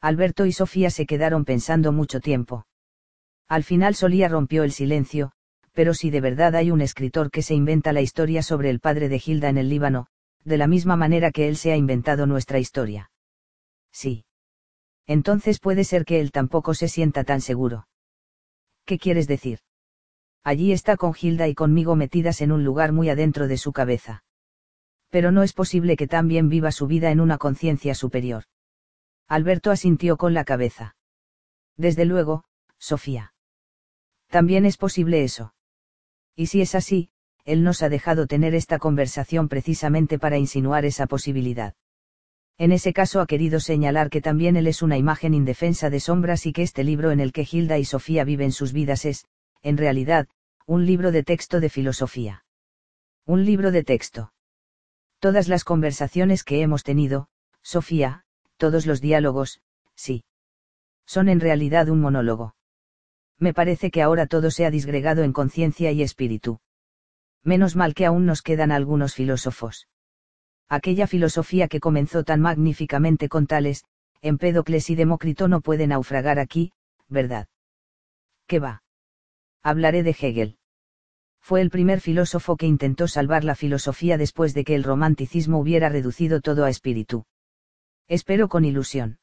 Alberto 0.00 0.46
y 0.46 0.52
Sofía 0.52 0.90
se 0.90 1.04
quedaron 1.04 1.44
pensando 1.44 1.92
mucho 1.92 2.20
tiempo. 2.20 2.66
Al 3.46 3.64
final 3.64 3.94
Solía 3.94 4.28
rompió 4.28 4.62
el 4.62 4.72
silencio, 4.72 5.32
pero 5.72 5.92
si 5.92 6.10
de 6.10 6.20
verdad 6.20 6.54
hay 6.56 6.70
un 6.70 6.80
escritor 6.80 7.30
que 7.30 7.42
se 7.42 7.54
inventa 7.54 7.92
la 7.92 8.00
historia 8.00 8.42
sobre 8.42 8.70
el 8.70 8.80
padre 8.80 9.08
de 9.08 9.20
Hilda 9.24 9.50
en 9.50 9.58
el 9.58 9.68
Líbano, 9.68 10.06
de 10.44 10.56
la 10.56 10.66
misma 10.66 10.96
manera 10.96 11.30
que 11.30 11.46
él 11.46 11.56
se 11.56 11.72
ha 11.72 11.76
inventado 11.76 12.26
nuestra 12.26 12.58
historia. 12.58 13.10
Sí. 13.92 14.24
Entonces 15.08 15.58
puede 15.58 15.84
ser 15.84 16.04
que 16.04 16.20
él 16.20 16.30
tampoco 16.30 16.74
se 16.74 16.86
sienta 16.86 17.24
tan 17.24 17.40
seguro. 17.40 17.88
¿Qué 18.84 18.98
quieres 18.98 19.26
decir? 19.26 19.60
Allí 20.44 20.70
está 20.70 20.96
con 20.96 21.14
Hilda 21.20 21.48
y 21.48 21.54
conmigo 21.54 21.96
metidas 21.96 22.42
en 22.42 22.52
un 22.52 22.62
lugar 22.62 22.92
muy 22.92 23.08
adentro 23.08 23.48
de 23.48 23.56
su 23.56 23.72
cabeza. 23.72 24.22
Pero 25.08 25.32
no 25.32 25.42
es 25.42 25.54
posible 25.54 25.96
que 25.96 26.06
también 26.06 26.50
viva 26.50 26.70
su 26.72 26.86
vida 26.86 27.10
en 27.10 27.20
una 27.20 27.38
conciencia 27.38 27.94
superior. 27.94 28.44
Alberto 29.26 29.70
asintió 29.70 30.18
con 30.18 30.34
la 30.34 30.44
cabeza. 30.44 30.94
Desde 31.76 32.04
luego, 32.04 32.44
Sofía. 32.78 33.32
También 34.28 34.66
es 34.66 34.76
posible 34.76 35.24
eso. 35.24 35.54
Y 36.36 36.46
si 36.46 36.60
es 36.60 36.74
así, 36.74 37.10
él 37.44 37.64
nos 37.64 37.82
ha 37.82 37.88
dejado 37.88 38.26
tener 38.26 38.54
esta 38.54 38.78
conversación 38.78 39.48
precisamente 39.48 40.18
para 40.18 40.36
insinuar 40.36 40.84
esa 40.84 41.06
posibilidad. 41.06 41.74
En 42.58 42.72
ese 42.72 42.92
caso 42.92 43.20
ha 43.20 43.26
querido 43.26 43.60
señalar 43.60 44.10
que 44.10 44.20
también 44.20 44.56
él 44.56 44.66
es 44.66 44.82
una 44.82 44.98
imagen 44.98 45.32
indefensa 45.32 45.90
de 45.90 46.00
sombras 46.00 46.44
y 46.44 46.52
que 46.52 46.62
este 46.62 46.82
libro 46.82 47.12
en 47.12 47.20
el 47.20 47.32
que 47.32 47.46
Hilda 47.50 47.78
y 47.78 47.84
Sofía 47.84 48.24
viven 48.24 48.50
sus 48.50 48.72
vidas 48.72 49.04
es, 49.04 49.26
en 49.62 49.76
realidad, 49.76 50.26
un 50.66 50.84
libro 50.84 51.12
de 51.12 51.22
texto 51.22 51.60
de 51.60 51.68
filosofía. 51.68 52.44
Un 53.26 53.44
libro 53.44 53.70
de 53.70 53.84
texto. 53.84 54.32
Todas 55.20 55.46
las 55.46 55.62
conversaciones 55.62 56.42
que 56.42 56.60
hemos 56.60 56.82
tenido, 56.82 57.28
Sofía, 57.62 58.24
todos 58.56 58.86
los 58.86 59.00
diálogos, 59.00 59.60
sí. 59.94 60.24
Son 61.06 61.28
en 61.28 61.38
realidad 61.38 61.88
un 61.88 62.00
monólogo. 62.00 62.56
Me 63.38 63.54
parece 63.54 63.92
que 63.92 64.02
ahora 64.02 64.26
todo 64.26 64.50
se 64.50 64.66
ha 64.66 64.70
disgregado 64.70 65.22
en 65.22 65.32
conciencia 65.32 65.92
y 65.92 66.02
espíritu. 66.02 66.58
Menos 67.44 67.76
mal 67.76 67.94
que 67.94 68.04
aún 68.04 68.26
nos 68.26 68.42
quedan 68.42 68.72
algunos 68.72 69.14
filósofos. 69.14 69.86
Aquella 70.68 71.06
filosofía 71.06 71.68
que 71.68 71.80
comenzó 71.80 72.24
tan 72.24 72.40
magníficamente 72.40 73.28
con 73.28 73.46
tales, 73.46 73.84
Empédocles 74.20 74.90
y 74.90 74.96
Demócrito 74.96 75.48
no 75.48 75.60
puede 75.60 75.86
naufragar 75.86 76.38
aquí, 76.38 76.72
¿verdad? 77.08 77.48
¿Qué 78.46 78.58
va? 78.58 78.82
Hablaré 79.62 80.02
de 80.02 80.10
Hegel. 80.10 80.58
Fue 81.40 81.62
el 81.62 81.70
primer 81.70 82.00
filósofo 82.00 82.56
que 82.56 82.66
intentó 82.66 83.08
salvar 83.08 83.44
la 83.44 83.54
filosofía 83.54 84.18
después 84.18 84.52
de 84.52 84.64
que 84.64 84.74
el 84.74 84.84
romanticismo 84.84 85.58
hubiera 85.58 85.88
reducido 85.88 86.40
todo 86.40 86.64
a 86.64 86.70
espíritu. 86.70 87.24
Espero 88.06 88.48
con 88.48 88.64
ilusión. 88.64 89.18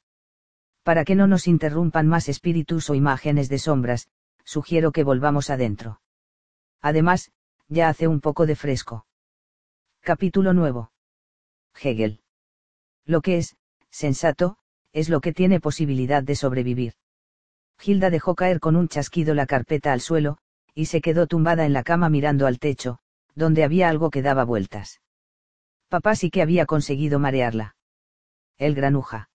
Para 0.81 1.05
que 1.05 1.15
no 1.15 1.27
nos 1.27 1.47
interrumpan 1.47 2.07
más 2.07 2.29
espíritus 2.29 2.89
o 2.89 2.95
imágenes 2.95 3.49
de 3.49 3.59
sombras, 3.59 4.07
sugiero 4.43 4.91
que 4.91 5.03
volvamos 5.03 5.49
adentro. 5.49 6.01
Además, 6.81 7.31
ya 7.67 7.89
hace 7.89 8.07
un 8.07 8.21
poco 8.21 8.45
de 8.45 8.55
fresco. 8.55 9.05
Capítulo 10.01 10.53
nuevo. 10.53 10.91
Hegel. 11.81 12.21
Lo 13.05 13.21
que 13.21 13.37
es, 13.37 13.55
sensato, 13.89 14.57
es 14.93 15.09
lo 15.09 15.21
que 15.21 15.33
tiene 15.33 15.59
posibilidad 15.59 16.23
de 16.23 16.35
sobrevivir. 16.35 16.93
Hilda 17.83 18.09
dejó 18.09 18.35
caer 18.35 18.59
con 18.59 18.75
un 18.75 18.87
chasquido 18.87 19.33
la 19.33 19.45
carpeta 19.45 19.93
al 19.93 20.01
suelo, 20.01 20.37
y 20.73 20.85
se 20.85 21.01
quedó 21.01 21.27
tumbada 21.27 21.65
en 21.65 21.73
la 21.73 21.83
cama 21.83 22.09
mirando 22.09 22.47
al 22.47 22.59
techo, 22.59 22.99
donde 23.35 23.63
había 23.63 23.89
algo 23.89 24.09
que 24.09 24.21
daba 24.21 24.43
vueltas. 24.43 25.01
Papá 25.89 26.15
sí 26.15 26.29
que 26.29 26.41
había 26.41 26.65
conseguido 26.65 27.19
marearla 27.19 27.75
el 28.57 28.75
granuja. 28.75 29.29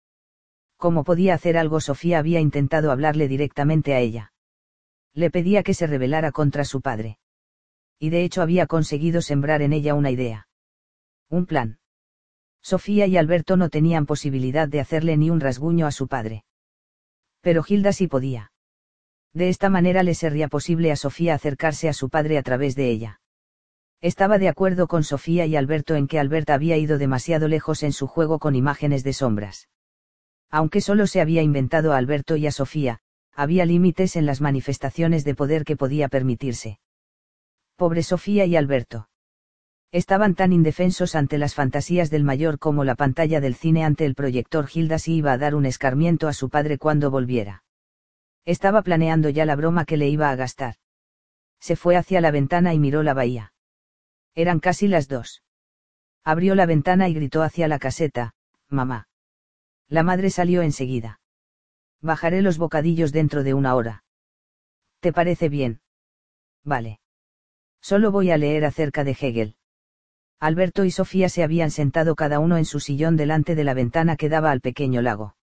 ¿Cómo 0.77 1.05
podía 1.05 1.35
hacer 1.35 1.59
algo? 1.59 1.81
Sofía 1.81 2.19
había 2.19 2.41
intentado 2.41 2.91
hablarle 2.91 3.29
directamente 3.29 3.95
a 3.95 4.01
ella. 4.01 4.33
Le 5.13 5.31
pedía 5.31 5.63
que 5.63 5.75
se 5.75 5.87
rebelara 5.87 6.33
contra 6.33 6.65
su 6.65 6.81
padre. 6.81 7.19
Y 7.99 8.09
de 8.09 8.25
hecho 8.25 8.41
había 8.41 8.67
conseguido 8.67 9.21
sembrar 9.21 9.61
en 9.61 9.75
ella 9.75 9.95
una 9.95 10.11
idea. 10.11 10.49
Un 11.29 11.45
plan. 11.45 11.80
Sofía 12.63 13.07
y 13.07 13.17
Alberto 13.17 13.57
no 13.57 13.69
tenían 13.69 14.07
posibilidad 14.07 14.69
de 14.69 14.81
hacerle 14.81 15.17
ni 15.17 15.31
un 15.31 15.41
rasguño 15.41 15.87
a 15.87 15.93
su 15.93 16.09
padre. 16.09 16.45
Pero 17.41 17.63
Gilda 17.63 17.93
sí 17.93 18.07
podía. 18.07 18.53
De 19.33 19.49
esta 19.49 19.71
manera 19.71 20.03
le 20.03 20.15
sería 20.15 20.49
posible 20.49 20.91
a 20.91 20.97
Sofía 20.97 21.35
acercarse 21.35 21.89
a 21.89 21.93
su 21.93 22.11
padre 22.11 22.37
a 22.37 22.43
través 22.43 22.75
de 22.75 22.91
ella. 22.91 23.21
Estaba 24.01 24.39
de 24.39 24.49
acuerdo 24.49 24.89
con 24.89 25.05
Sofía 25.05 25.45
y 25.47 25.57
Alberto 25.57 25.95
en 25.95 26.09
que 26.09 26.19
Albert 26.19 26.51
había 26.51 26.79
ido 26.79 26.97
demasiado 26.97 27.49
lejos 27.49 27.83
en 27.83 27.93
su 27.93 28.07
juego 28.07 28.39
con 28.39 28.55
imágenes 28.55 29.05
de 29.05 29.13
sombras. 29.13 29.69
Aunque 30.51 30.81
solo 30.81 31.07
se 31.07 31.21
había 31.21 31.43
inventado 31.43 31.93
a 31.93 31.99
Alberto 31.99 32.37
y 32.37 32.47
a 32.47 32.51
Sofía, 32.51 33.01
había 33.35 33.67
límites 33.67 34.17
en 34.17 34.27
las 34.27 34.41
manifestaciones 34.41 35.25
de 35.25 35.35
poder 35.35 35.65
que 35.65 35.77
podía 35.77 36.09
permitirse. 36.09 36.81
Pobre 37.77 38.03
Sofía 38.03 38.47
y 38.47 38.57
Alberto. 38.57 39.10
Estaban 39.93 40.37
tan 40.37 40.53
indefensos 40.53 41.17
ante 41.17 41.37
las 41.37 41.55
fantasías 41.55 42.11
del 42.11 42.23
mayor 42.23 42.61
como 42.61 42.85
la 42.85 42.95
pantalla 42.95 43.41
del 43.41 43.57
cine 43.57 43.85
ante 43.85 44.07
el 44.07 44.15
proyector 44.15 44.69
Gilda 44.69 45.01
si 45.01 45.17
iba 45.17 45.33
a 45.33 45.39
dar 45.39 45.57
un 45.57 45.67
escarmiento 45.67 46.29
a 46.29 46.33
su 46.33 46.49
padre 46.49 46.79
cuando 46.79 47.11
volviera. 47.11 47.65
Estaba 48.45 48.83
planeando 48.83 49.31
ya 49.31 49.45
la 49.45 49.57
broma 49.57 49.85
que 49.85 49.97
le 49.97 50.09
iba 50.09 50.31
a 50.31 50.37
gastar. 50.37 50.77
Se 51.59 51.75
fue 51.75 51.97
hacia 51.97 52.21
la 52.21 52.31
ventana 52.31 52.73
y 52.73 52.79
miró 52.79 53.03
la 53.03 53.15
bahía. 53.15 53.53
Eran 54.35 54.61
casi 54.61 54.87
las 54.87 55.09
dos. 55.09 55.43
Abrió 56.23 56.55
la 56.55 56.67
ventana 56.67 57.09
y 57.09 57.15
gritó 57.15 57.43
hacia 57.43 57.67
la 57.67 57.81
caseta, 57.81 58.35
mamá. 58.69 59.09
La 59.89 60.05
madre 60.05 60.31
salió 60.31 60.63
enseguida. 60.63 61.21
Bajaré 62.01 62.43
los 62.43 62.59
bocadillos 62.59 63.11
dentro 63.11 63.43
de 63.43 63.55
una 63.55 63.75
hora. 63.75 64.05
¿Te 65.01 65.13
parece 65.13 65.49
bien? 65.49 65.81
Vale. 66.63 67.01
Solo 67.81 68.13
voy 68.13 68.31
a 68.31 68.37
leer 68.37 68.65
acerca 68.65 69.03
de 69.03 69.17
Hegel. 69.19 69.57
Alberto 70.41 70.85
y 70.85 70.91
Sofía 70.91 71.29
se 71.29 71.43
habían 71.43 71.71
sentado 71.71 72.17
cada 72.17 72.41
uno 72.41 72.57
en 72.57 72.65
su 72.65 72.81
sillón 72.81 73.17
delante 73.17 73.55
de 73.55 73.65
la 73.65 73.75
ventana 73.75 74.17
que 74.17 74.29
daba 74.29 74.51
al 74.51 74.61
pequeño 74.61 75.03
lago. 75.03 75.37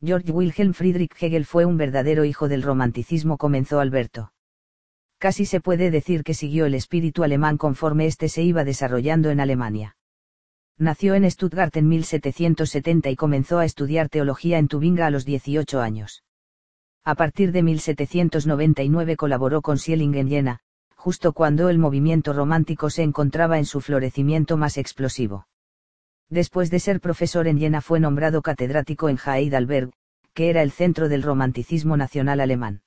George 0.00 0.32
Wilhelm 0.32 0.72
Friedrich 0.72 1.12
Hegel 1.20 1.44
fue 1.44 1.64
un 1.64 1.76
verdadero 1.76 2.24
hijo 2.24 2.48
del 2.48 2.62
romanticismo, 2.62 3.36
comenzó 3.36 3.80
Alberto 3.80 4.32
casi 5.22 5.46
se 5.46 5.60
puede 5.60 5.92
decir 5.92 6.24
que 6.24 6.34
siguió 6.34 6.66
el 6.66 6.74
espíritu 6.74 7.22
alemán 7.22 7.56
conforme 7.56 8.06
éste 8.06 8.28
se 8.28 8.42
iba 8.42 8.64
desarrollando 8.64 9.30
en 9.30 9.38
Alemania. 9.38 9.96
Nació 10.76 11.14
en 11.14 11.30
Stuttgart 11.30 11.76
en 11.76 11.86
1770 11.86 13.08
y 13.08 13.14
comenzó 13.14 13.60
a 13.60 13.64
estudiar 13.64 14.08
teología 14.08 14.58
en 14.58 14.66
Tubinga 14.66 15.06
a 15.06 15.10
los 15.10 15.24
18 15.24 15.80
años. 15.80 16.24
A 17.04 17.14
partir 17.14 17.52
de 17.52 17.62
1799 17.62 19.16
colaboró 19.16 19.62
con 19.62 19.78
Schelling 19.78 20.16
en 20.16 20.28
Jena, 20.28 20.58
justo 21.02 21.32
cuando 21.32 21.68
el 21.68 21.78
movimiento 21.78 22.32
romántico 22.32 22.88
se 22.88 23.02
encontraba 23.02 23.58
en 23.58 23.64
su 23.64 23.80
florecimiento 23.80 24.56
más 24.56 24.78
explosivo. 24.78 25.48
Después 26.30 26.70
de 26.70 26.78
ser 26.78 27.00
profesor 27.00 27.48
en 27.48 27.58
Jena 27.58 27.80
fue 27.80 27.98
nombrado 27.98 28.40
catedrático 28.40 29.08
en 29.08 29.18
Heidelberg, 29.18 29.90
que 30.32 30.50
era 30.50 30.62
el 30.62 30.70
centro 30.70 31.08
del 31.08 31.24
romanticismo 31.24 31.96
nacional 31.96 32.40
alemán 32.40 32.82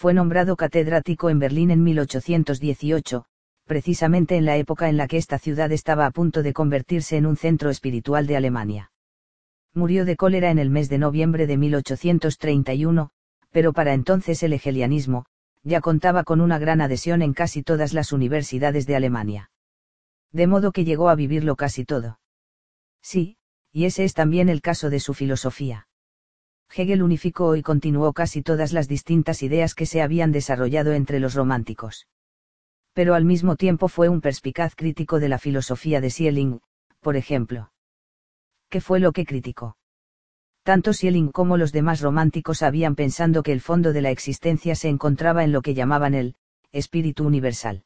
fue 0.00 0.14
nombrado 0.14 0.56
catedrático 0.56 1.28
en 1.28 1.38
Berlín 1.38 1.70
en 1.70 1.82
1818, 1.82 3.26
precisamente 3.66 4.38
en 4.38 4.46
la 4.46 4.56
época 4.56 4.88
en 4.88 4.96
la 4.96 5.06
que 5.06 5.18
esta 5.18 5.38
ciudad 5.38 5.70
estaba 5.72 6.06
a 6.06 6.10
punto 6.10 6.42
de 6.42 6.54
convertirse 6.54 7.18
en 7.18 7.26
un 7.26 7.36
centro 7.36 7.68
espiritual 7.68 8.26
de 8.26 8.34
Alemania. 8.34 8.92
Murió 9.74 10.06
de 10.06 10.16
cólera 10.16 10.50
en 10.50 10.58
el 10.58 10.70
mes 10.70 10.88
de 10.88 10.96
noviembre 10.96 11.46
de 11.46 11.58
1831, 11.58 13.10
pero 13.50 13.74
para 13.74 13.92
entonces 13.92 14.42
el 14.42 14.54
hegelianismo, 14.54 15.26
ya 15.62 15.80
contaba 15.80 16.24
con 16.24 16.40
una 16.40 16.58
gran 16.58 16.80
adhesión 16.80 17.22
en 17.22 17.34
casi 17.34 17.62
todas 17.62 17.92
las 17.92 18.12
universidades 18.12 18.86
de 18.86 18.96
Alemania. 18.96 19.50
De 20.32 20.46
modo 20.46 20.72
que 20.72 20.84
llegó 20.84 21.08
a 21.08 21.14
vivirlo 21.14 21.56
casi 21.56 21.84
todo. 21.84 22.20
Sí, 23.02 23.36
y 23.72 23.84
ese 23.84 24.04
es 24.04 24.14
también 24.14 24.48
el 24.48 24.62
caso 24.62 24.90
de 24.90 25.00
su 25.00 25.14
filosofía. 25.14 25.88
Hegel 26.72 27.02
unificó 27.02 27.56
y 27.56 27.62
continuó 27.62 28.12
casi 28.12 28.42
todas 28.42 28.72
las 28.72 28.86
distintas 28.86 29.42
ideas 29.42 29.74
que 29.74 29.86
se 29.86 30.02
habían 30.02 30.30
desarrollado 30.30 30.92
entre 30.92 31.18
los 31.18 31.34
románticos. 31.34 32.06
Pero 32.92 33.14
al 33.14 33.24
mismo 33.24 33.56
tiempo 33.56 33.88
fue 33.88 34.08
un 34.08 34.20
perspicaz 34.20 34.74
crítico 34.76 35.18
de 35.18 35.28
la 35.28 35.38
filosofía 35.38 36.00
de 36.00 36.10
Schelling, 36.10 36.60
por 37.00 37.16
ejemplo. 37.16 37.72
¿Qué 38.68 38.80
fue 38.80 39.00
lo 39.00 39.12
que 39.12 39.24
criticó? 39.24 39.76
Tanto 40.62 40.92
Schelling 40.92 41.30
como 41.30 41.56
los 41.56 41.72
demás 41.72 42.00
románticos 42.00 42.62
habían 42.62 42.94
pensando 42.94 43.42
que 43.42 43.52
el 43.52 43.60
fondo 43.60 43.92
de 43.92 44.02
la 44.02 44.10
existencia 44.10 44.74
se 44.74 44.88
encontraba 44.88 45.42
en 45.42 45.52
lo 45.52 45.62
que 45.62 45.74
llamaban 45.74 46.14
el 46.14 46.36
espíritu 46.70 47.26
universal. 47.26 47.84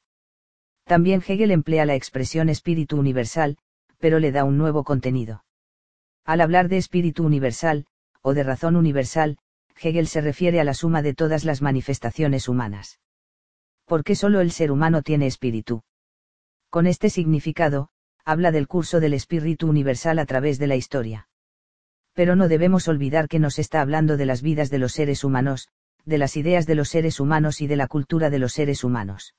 También 0.84 1.22
Hegel 1.26 1.50
emplea 1.50 1.86
la 1.86 1.94
expresión 1.94 2.48
espíritu 2.48 2.98
universal, 2.98 3.56
pero 3.98 4.18
le 4.18 4.32
da 4.32 4.44
un 4.44 4.58
nuevo 4.58 4.84
contenido. 4.84 5.44
Al 6.24 6.40
hablar 6.40 6.68
de 6.68 6.76
espíritu 6.76 7.24
universal, 7.24 7.86
o 8.20 8.34
de 8.34 8.42
razón 8.42 8.76
universal, 8.76 9.38
Hegel 9.80 10.06
se 10.06 10.20
refiere 10.20 10.60
a 10.60 10.64
la 10.64 10.74
suma 10.74 11.00
de 11.00 11.14
todas 11.14 11.44
las 11.44 11.62
manifestaciones 11.62 12.48
humanas. 12.48 13.00
¿Por 13.86 14.04
qué 14.04 14.14
solo 14.14 14.40
el 14.40 14.50
ser 14.50 14.70
humano 14.70 15.02
tiene 15.02 15.26
espíritu? 15.26 15.82
Con 16.70 16.86
este 16.86 17.08
significado, 17.08 17.88
habla 18.24 18.50
del 18.50 18.66
curso 18.66 19.00
del 19.00 19.14
espíritu 19.14 19.68
universal 19.68 20.18
a 20.18 20.26
través 20.26 20.58
de 20.58 20.66
la 20.66 20.76
historia. 20.76 21.28
Pero 22.14 22.36
no 22.36 22.48
debemos 22.48 22.88
olvidar 22.88 23.28
que 23.28 23.38
nos 23.38 23.58
está 23.58 23.80
hablando 23.80 24.16
de 24.16 24.26
las 24.26 24.40
vidas 24.40 24.70
de 24.70 24.78
los 24.78 24.92
seres 24.92 25.24
humanos, 25.24 25.68
de 26.04 26.18
las 26.18 26.36
ideas 26.36 26.66
de 26.66 26.74
los 26.74 26.88
seres 26.88 27.20
humanos 27.20 27.60
y 27.60 27.66
de 27.66 27.76
la 27.76 27.86
cultura 27.86 28.30
de 28.30 28.38
los 28.38 28.52
seres 28.52 28.84
humanos. 28.84 29.34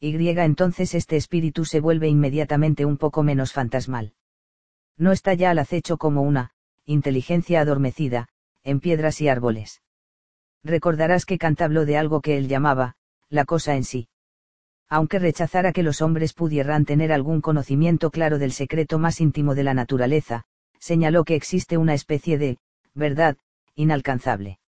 Y 0.00 0.28
entonces 0.28 0.94
este 0.94 1.16
espíritu 1.16 1.64
se 1.64 1.80
vuelve 1.80 2.08
inmediatamente 2.08 2.84
un 2.84 2.98
poco 2.98 3.24
menos 3.24 3.52
fantasmal. 3.52 4.14
No 4.96 5.10
está 5.12 5.34
ya 5.34 5.50
al 5.50 5.58
acecho 5.58 5.96
como 5.96 6.22
una, 6.22 6.52
inteligencia 6.84 7.60
adormecida, 7.60 8.28
en 8.62 8.80
piedras 8.80 9.20
y 9.20 9.28
árboles. 9.28 9.82
Recordarás 10.62 11.24
que 11.24 11.38
Kant 11.38 11.60
habló 11.62 11.84
de 11.84 11.96
algo 11.96 12.20
que 12.20 12.36
él 12.36 12.48
llamaba, 12.48 12.94
la 13.28 13.44
cosa 13.44 13.74
en 13.74 13.84
sí. 13.84 14.08
Aunque 14.88 15.18
rechazara 15.18 15.72
que 15.72 15.82
los 15.82 16.00
hombres 16.00 16.32
pudieran 16.32 16.84
tener 16.84 17.12
algún 17.12 17.40
conocimiento 17.40 18.10
claro 18.10 18.38
del 18.38 18.52
secreto 18.52 18.98
más 18.98 19.20
íntimo 19.20 19.54
de 19.54 19.64
la 19.64 19.74
naturaleza, 19.74 20.44
señaló 20.78 21.24
que 21.24 21.34
existe 21.34 21.76
una 21.76 21.94
especie 21.94 22.38
de, 22.38 22.58
verdad, 22.94 23.36
inalcanzable. 23.74 24.58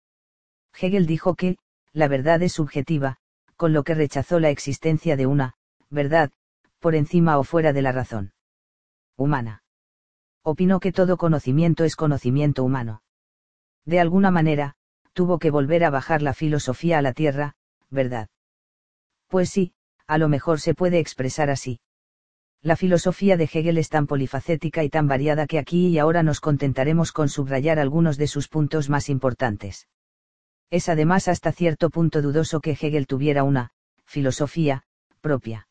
Hegel 0.79 1.07
dijo 1.07 1.35
que, 1.35 1.59
la 1.93 2.09
verdad 2.09 2.43
es 2.43 2.53
subjetiva, 2.53 3.19
con 3.57 3.73
lo 3.73 3.83
que 3.83 3.95
rechazó 3.95 4.41
la 4.41 4.51
existencia 4.51 5.17
de 5.17 5.27
una, 5.27 5.55
verdad, 5.91 6.31
por 6.79 6.95
encima 6.95 7.39
o 7.39 7.45
fuera 7.45 7.73
de 7.73 7.83
la 7.83 7.93
razón 7.93 8.33
humana 9.17 9.63
opinó 10.43 10.81
que 10.81 10.93
todo 10.93 11.17
conocimiento 11.17 11.85
es 11.85 11.97
conocimiento 11.97 12.65
humano. 12.65 13.03
De 13.85 14.01
alguna 14.01 14.31
manera, 14.31 14.75
tuvo 15.13 15.39
que 15.39 15.51
volver 15.51 15.85
a 15.85 15.91
bajar 15.91 16.23
la 16.23 16.35
filosofía 16.35 16.99
a 16.99 17.03
la 17.03 17.13
tierra, 17.13 17.57
¿verdad? 17.91 18.29
Pues 19.29 19.51
sí, 19.51 19.75
a 20.07 20.19
lo 20.19 20.29
mejor 20.29 20.61
se 20.61 20.75
puede 20.75 20.99
expresar 20.99 21.51
así. 21.51 21.81
La 22.63 22.77
filosofía 22.77 23.39
de 23.39 23.45
Hegel 23.45 23.79
es 23.79 23.89
tan 23.89 24.07
polifacética 24.07 24.85
y 24.85 24.91
tan 24.91 25.09
variada 25.09 25.47
que 25.47 25.59
aquí 25.59 25.87
y 25.87 25.99
ahora 25.99 26.23
nos 26.23 26.41
contentaremos 26.41 27.11
con 27.11 27.31
subrayar 27.31 27.79
algunos 27.79 28.19
de 28.19 28.27
sus 28.27 28.49
puntos 28.49 28.91
más 28.91 29.09
importantes. 29.09 29.89
Es 30.69 30.91
además 30.91 31.27
hasta 31.29 31.53
cierto 31.53 31.89
punto 31.89 32.21
dudoso 32.21 32.61
que 32.61 32.73
Hegel 32.73 33.07
tuviera 33.07 33.45
una, 33.45 33.71
filosofía, 34.05 34.83
propia. 35.23 35.69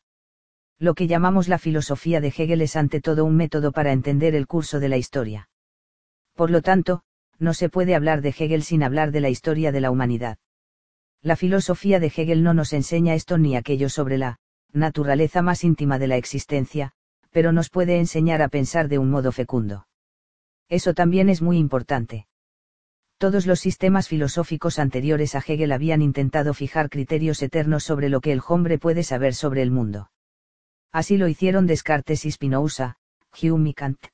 Lo 0.78 0.94
que 0.94 1.06
llamamos 1.06 1.46
la 1.46 1.58
filosofía 1.58 2.20
de 2.20 2.28
Hegel 2.36 2.60
es 2.60 2.74
ante 2.74 3.00
todo 3.00 3.24
un 3.24 3.36
método 3.36 3.70
para 3.70 3.92
entender 3.92 4.34
el 4.34 4.48
curso 4.48 4.80
de 4.80 4.88
la 4.88 4.96
historia. 4.96 5.48
Por 6.34 6.50
lo 6.50 6.60
tanto, 6.60 7.02
no 7.38 7.54
se 7.54 7.68
puede 7.68 7.94
hablar 7.94 8.20
de 8.20 8.34
Hegel 8.36 8.64
sin 8.64 8.82
hablar 8.82 9.12
de 9.12 9.20
la 9.20 9.28
historia 9.28 9.70
de 9.70 9.80
la 9.80 9.92
humanidad. 9.92 10.38
La 11.22 11.36
filosofía 11.36 12.00
de 12.00 12.08
Hegel 12.08 12.42
no 12.42 12.52
nos 12.52 12.72
enseña 12.72 13.14
esto 13.14 13.38
ni 13.38 13.54
aquello 13.54 13.88
sobre 13.88 14.18
la 14.18 14.40
naturaleza 14.72 15.42
más 15.42 15.64
íntima 15.64 15.98
de 15.98 16.06
la 16.06 16.16
existencia, 16.16 16.92
pero 17.30 17.52
nos 17.52 17.70
puede 17.70 17.98
enseñar 17.98 18.42
a 18.42 18.48
pensar 18.48 18.88
de 18.88 18.98
un 18.98 19.10
modo 19.10 19.32
fecundo. 19.32 19.86
Eso 20.68 20.94
también 20.94 21.28
es 21.28 21.42
muy 21.42 21.58
importante. 21.58 22.26
Todos 23.18 23.46
los 23.46 23.60
sistemas 23.60 24.08
filosóficos 24.08 24.78
anteriores 24.78 25.34
a 25.34 25.42
Hegel 25.46 25.72
habían 25.72 26.00
intentado 26.00 26.54
fijar 26.54 26.88
criterios 26.88 27.42
eternos 27.42 27.84
sobre 27.84 28.08
lo 28.08 28.20
que 28.20 28.32
el 28.32 28.40
hombre 28.48 28.78
puede 28.78 29.02
saber 29.02 29.34
sobre 29.34 29.62
el 29.62 29.70
mundo. 29.70 30.10
Así 30.92 31.18
lo 31.18 31.28
hicieron 31.28 31.66
Descartes 31.66 32.24
y 32.24 32.30
Spinoza, 32.30 32.96
Hume 33.40 33.70
y 33.70 33.74
Kant. 33.74 34.06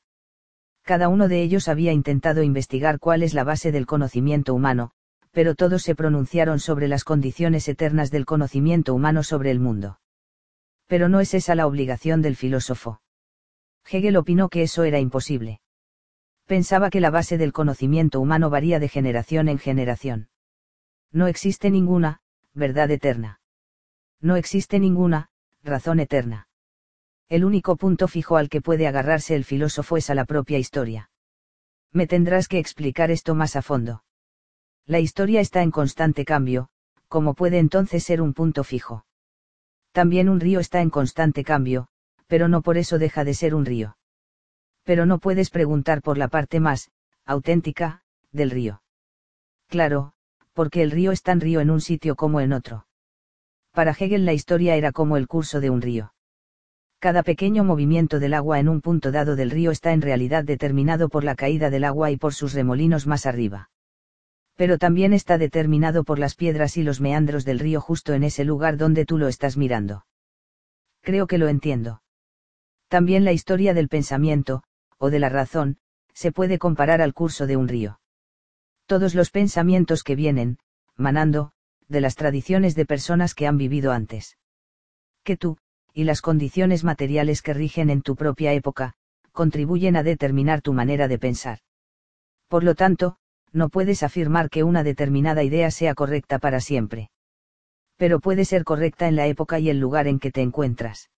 Cada 0.82 1.08
uno 1.08 1.28
de 1.28 1.42
ellos 1.42 1.68
había 1.68 1.92
intentado 1.92 2.42
investigar 2.42 2.98
cuál 2.98 3.22
es 3.22 3.34
la 3.34 3.44
base 3.44 3.72
del 3.72 3.86
conocimiento 3.86 4.54
humano, 4.54 4.90
pero 5.30 5.54
todos 5.54 5.82
se 5.82 5.94
pronunciaron 5.94 6.58
sobre 6.60 6.88
las 6.88 7.04
condiciones 7.04 7.68
eternas 7.68 8.10
del 8.10 8.24
conocimiento 8.24 8.94
humano 8.94 9.22
sobre 9.22 9.50
el 9.50 9.60
mundo. 9.60 9.98
Pero 10.86 11.08
no 11.08 11.20
es 11.20 11.34
esa 11.34 11.54
la 11.54 11.66
obligación 11.66 12.22
del 12.22 12.36
filósofo. 12.36 13.00
Hegel 13.88 14.16
opinó 14.16 14.48
que 14.48 14.62
eso 14.62 14.84
era 14.84 14.98
imposible. 14.98 15.60
Pensaba 16.46 16.90
que 16.90 17.00
la 17.00 17.10
base 17.10 17.38
del 17.38 17.52
conocimiento 17.52 18.20
humano 18.20 18.50
varía 18.50 18.78
de 18.78 18.88
generación 18.88 19.48
en 19.48 19.58
generación. 19.58 20.28
No 21.12 21.26
existe 21.26 21.70
ninguna, 21.70 22.20
verdad 22.54 22.90
eterna. 22.90 23.40
No 24.20 24.36
existe 24.36 24.78
ninguna, 24.78 25.30
razón 25.62 26.00
eterna 26.00 26.46
el 27.28 27.44
único 27.44 27.76
punto 27.76 28.06
fijo 28.06 28.36
al 28.36 28.48
que 28.48 28.60
puede 28.60 28.86
agarrarse 28.86 29.34
el 29.34 29.44
filósofo 29.44 29.96
es 29.96 30.10
a 30.10 30.14
la 30.14 30.24
propia 30.24 30.58
historia. 30.58 31.10
Me 31.92 32.06
tendrás 32.06 32.46
que 32.46 32.58
explicar 32.58 33.10
esto 33.10 33.34
más 33.34 33.56
a 33.56 33.62
fondo. 33.62 34.04
La 34.86 35.00
historia 35.00 35.40
está 35.40 35.62
en 35.62 35.72
constante 35.72 36.24
cambio, 36.24 36.68
como 37.08 37.34
puede 37.34 37.58
entonces 37.58 38.04
ser 38.04 38.22
un 38.22 38.32
punto 38.32 38.62
fijo. 38.62 39.05
También 39.96 40.28
un 40.28 40.40
río 40.40 40.60
está 40.60 40.82
en 40.82 40.90
constante 40.90 41.42
cambio, 41.42 41.86
pero 42.26 42.48
no 42.48 42.60
por 42.60 42.76
eso 42.76 42.98
deja 42.98 43.24
de 43.24 43.32
ser 43.32 43.54
un 43.54 43.64
río. 43.64 43.96
Pero 44.84 45.06
no 45.06 45.20
puedes 45.20 45.48
preguntar 45.48 46.02
por 46.02 46.18
la 46.18 46.28
parte 46.28 46.60
más, 46.60 46.90
auténtica, 47.24 48.02
del 48.30 48.50
río. 48.50 48.82
Claro, 49.68 50.12
porque 50.52 50.82
el 50.82 50.90
río 50.90 51.12
es 51.12 51.22
tan 51.22 51.40
río 51.40 51.60
en 51.60 51.70
un 51.70 51.80
sitio 51.80 52.14
como 52.14 52.42
en 52.42 52.52
otro. 52.52 52.86
Para 53.72 53.92
Hegel 53.92 54.26
la 54.26 54.34
historia 54.34 54.76
era 54.76 54.92
como 54.92 55.16
el 55.16 55.26
curso 55.26 55.60
de 55.60 55.70
un 55.70 55.80
río. 55.80 56.12
Cada 56.98 57.22
pequeño 57.22 57.64
movimiento 57.64 58.20
del 58.20 58.34
agua 58.34 58.60
en 58.60 58.68
un 58.68 58.82
punto 58.82 59.12
dado 59.12 59.34
del 59.34 59.50
río 59.50 59.70
está 59.70 59.94
en 59.94 60.02
realidad 60.02 60.44
determinado 60.44 61.08
por 61.08 61.24
la 61.24 61.36
caída 61.36 61.70
del 61.70 61.84
agua 61.84 62.10
y 62.10 62.18
por 62.18 62.34
sus 62.34 62.52
remolinos 62.52 63.06
más 63.06 63.24
arriba. 63.24 63.70
Pero 64.56 64.78
también 64.78 65.12
está 65.12 65.38
determinado 65.38 66.02
por 66.02 66.18
las 66.18 66.34
piedras 66.34 66.76
y 66.76 66.82
los 66.82 67.00
meandros 67.00 67.44
del 67.44 67.58
río 67.58 67.80
justo 67.80 68.14
en 68.14 68.24
ese 68.24 68.44
lugar 68.44 68.76
donde 68.76 69.04
tú 69.04 69.18
lo 69.18 69.28
estás 69.28 69.56
mirando. 69.56 70.06
Creo 71.02 71.26
que 71.26 71.38
lo 71.38 71.48
entiendo. 71.48 72.02
También 72.88 73.24
la 73.24 73.32
historia 73.32 73.74
del 73.74 73.88
pensamiento, 73.88 74.62
o 74.98 75.10
de 75.10 75.18
la 75.18 75.28
razón, 75.28 75.76
se 76.14 76.32
puede 76.32 76.58
comparar 76.58 77.02
al 77.02 77.12
curso 77.12 77.46
de 77.46 77.56
un 77.56 77.68
río. 77.68 78.00
Todos 78.86 79.14
los 79.14 79.30
pensamientos 79.30 80.02
que 80.02 80.16
vienen, 80.16 80.58
manando, 80.96 81.52
de 81.88 82.00
las 82.00 82.16
tradiciones 82.16 82.74
de 82.74 82.86
personas 82.86 83.34
que 83.34 83.46
han 83.46 83.58
vivido 83.58 83.92
antes. 83.92 84.38
Que 85.22 85.36
tú, 85.36 85.58
y 85.92 86.04
las 86.04 86.22
condiciones 86.22 86.84
materiales 86.84 87.42
que 87.42 87.52
rigen 87.52 87.90
en 87.90 88.02
tu 88.02 88.16
propia 88.16 88.52
época, 88.52 88.94
contribuyen 89.32 89.96
a 89.96 90.02
determinar 90.02 90.62
tu 90.62 90.72
manera 90.72 91.08
de 91.08 91.18
pensar. 91.18 91.58
Por 92.48 92.64
lo 92.64 92.74
tanto, 92.74 93.18
no 93.52 93.68
puedes 93.68 94.02
afirmar 94.02 94.50
que 94.50 94.64
una 94.64 94.82
determinada 94.82 95.42
idea 95.42 95.70
sea 95.70 95.94
correcta 95.94 96.38
para 96.38 96.60
siempre. 96.60 97.10
Pero 97.96 98.20
puede 98.20 98.44
ser 98.44 98.64
correcta 98.64 99.08
en 99.08 99.16
la 99.16 99.26
época 99.26 99.58
y 99.58 99.70
el 99.70 99.80
lugar 99.80 100.06
en 100.06 100.18
que 100.18 100.30
te 100.30 100.42
encuentras. 100.42 101.10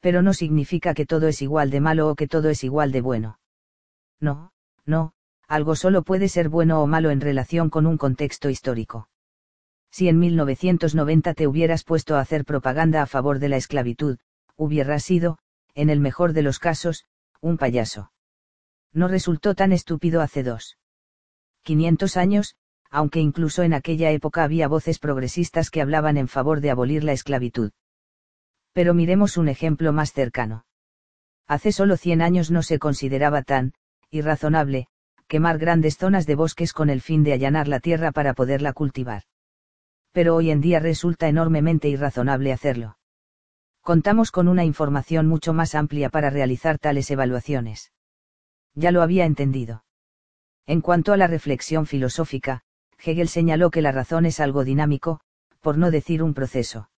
Pero 0.00 0.22
no 0.22 0.32
significa 0.32 0.94
que 0.94 1.06
todo 1.06 1.28
es 1.28 1.42
igual 1.42 1.70
de 1.70 1.80
malo 1.80 2.08
o 2.08 2.14
que 2.14 2.26
todo 2.26 2.48
es 2.48 2.64
igual 2.64 2.92
de 2.92 3.02
bueno. 3.02 3.38
No, 4.18 4.52
no, 4.86 5.12
algo 5.46 5.76
solo 5.76 6.02
puede 6.02 6.28
ser 6.28 6.48
bueno 6.48 6.82
o 6.82 6.86
malo 6.86 7.10
en 7.10 7.20
relación 7.20 7.68
con 7.68 7.86
un 7.86 7.98
contexto 7.98 8.48
histórico 8.48 9.08
si 9.90 10.08
en 10.08 10.18
1990 10.18 11.34
te 11.34 11.46
hubieras 11.46 11.84
puesto 11.84 12.16
a 12.16 12.20
hacer 12.20 12.44
propaganda 12.44 13.02
a 13.02 13.06
favor 13.06 13.38
de 13.38 13.48
la 13.48 13.56
esclavitud, 13.56 14.18
hubieras 14.56 15.02
sido, 15.02 15.38
en 15.74 15.90
el 15.90 16.00
mejor 16.00 16.32
de 16.32 16.42
los 16.42 16.58
casos, 16.58 17.04
un 17.40 17.58
payaso. 17.58 18.12
No 18.92 19.08
resultó 19.08 19.54
tan 19.54 19.72
estúpido 19.72 20.20
hace 20.20 20.42
dos. 20.42 20.76
500 21.62 22.16
años, 22.16 22.56
aunque 22.90 23.20
incluso 23.20 23.62
en 23.62 23.74
aquella 23.74 24.10
época 24.10 24.44
había 24.44 24.68
voces 24.68 24.98
progresistas 24.98 25.70
que 25.70 25.80
hablaban 25.80 26.16
en 26.16 26.28
favor 26.28 26.60
de 26.60 26.70
abolir 26.70 27.04
la 27.04 27.12
esclavitud. 27.12 27.70
Pero 28.72 28.94
miremos 28.94 29.36
un 29.36 29.48
ejemplo 29.48 29.92
más 29.92 30.12
cercano. 30.12 30.64
Hace 31.46 31.72
solo 31.72 31.96
100 31.96 32.22
años 32.22 32.50
no 32.50 32.62
se 32.62 32.78
consideraba 32.78 33.42
tan, 33.42 33.72
irrazonable, 34.10 34.86
quemar 35.26 35.58
grandes 35.58 35.96
zonas 35.96 36.26
de 36.26 36.34
bosques 36.34 36.72
con 36.72 36.90
el 36.90 37.00
fin 37.00 37.22
de 37.24 37.32
allanar 37.32 37.68
la 37.68 37.80
tierra 37.80 38.12
para 38.12 38.34
poderla 38.34 38.72
cultivar 38.72 39.22
pero 40.12 40.34
hoy 40.34 40.50
en 40.50 40.60
día 40.60 40.80
resulta 40.80 41.28
enormemente 41.28 41.88
irrazonable 41.88 42.52
hacerlo. 42.52 42.96
Contamos 43.80 44.30
con 44.30 44.48
una 44.48 44.64
información 44.64 45.26
mucho 45.26 45.52
más 45.52 45.74
amplia 45.74 46.10
para 46.10 46.30
realizar 46.30 46.78
tales 46.78 47.10
evaluaciones. 47.10 47.92
Ya 48.74 48.90
lo 48.90 49.02
había 49.02 49.24
entendido. 49.24 49.84
En 50.66 50.80
cuanto 50.80 51.12
a 51.12 51.16
la 51.16 51.26
reflexión 51.26 51.86
filosófica, 51.86 52.62
Hegel 53.02 53.28
señaló 53.28 53.70
que 53.70 53.82
la 53.82 53.92
razón 53.92 54.26
es 54.26 54.40
algo 54.40 54.64
dinámico, 54.64 55.20
por 55.60 55.78
no 55.78 55.90
decir 55.90 56.22
un 56.22 56.34
proceso. 56.34 56.90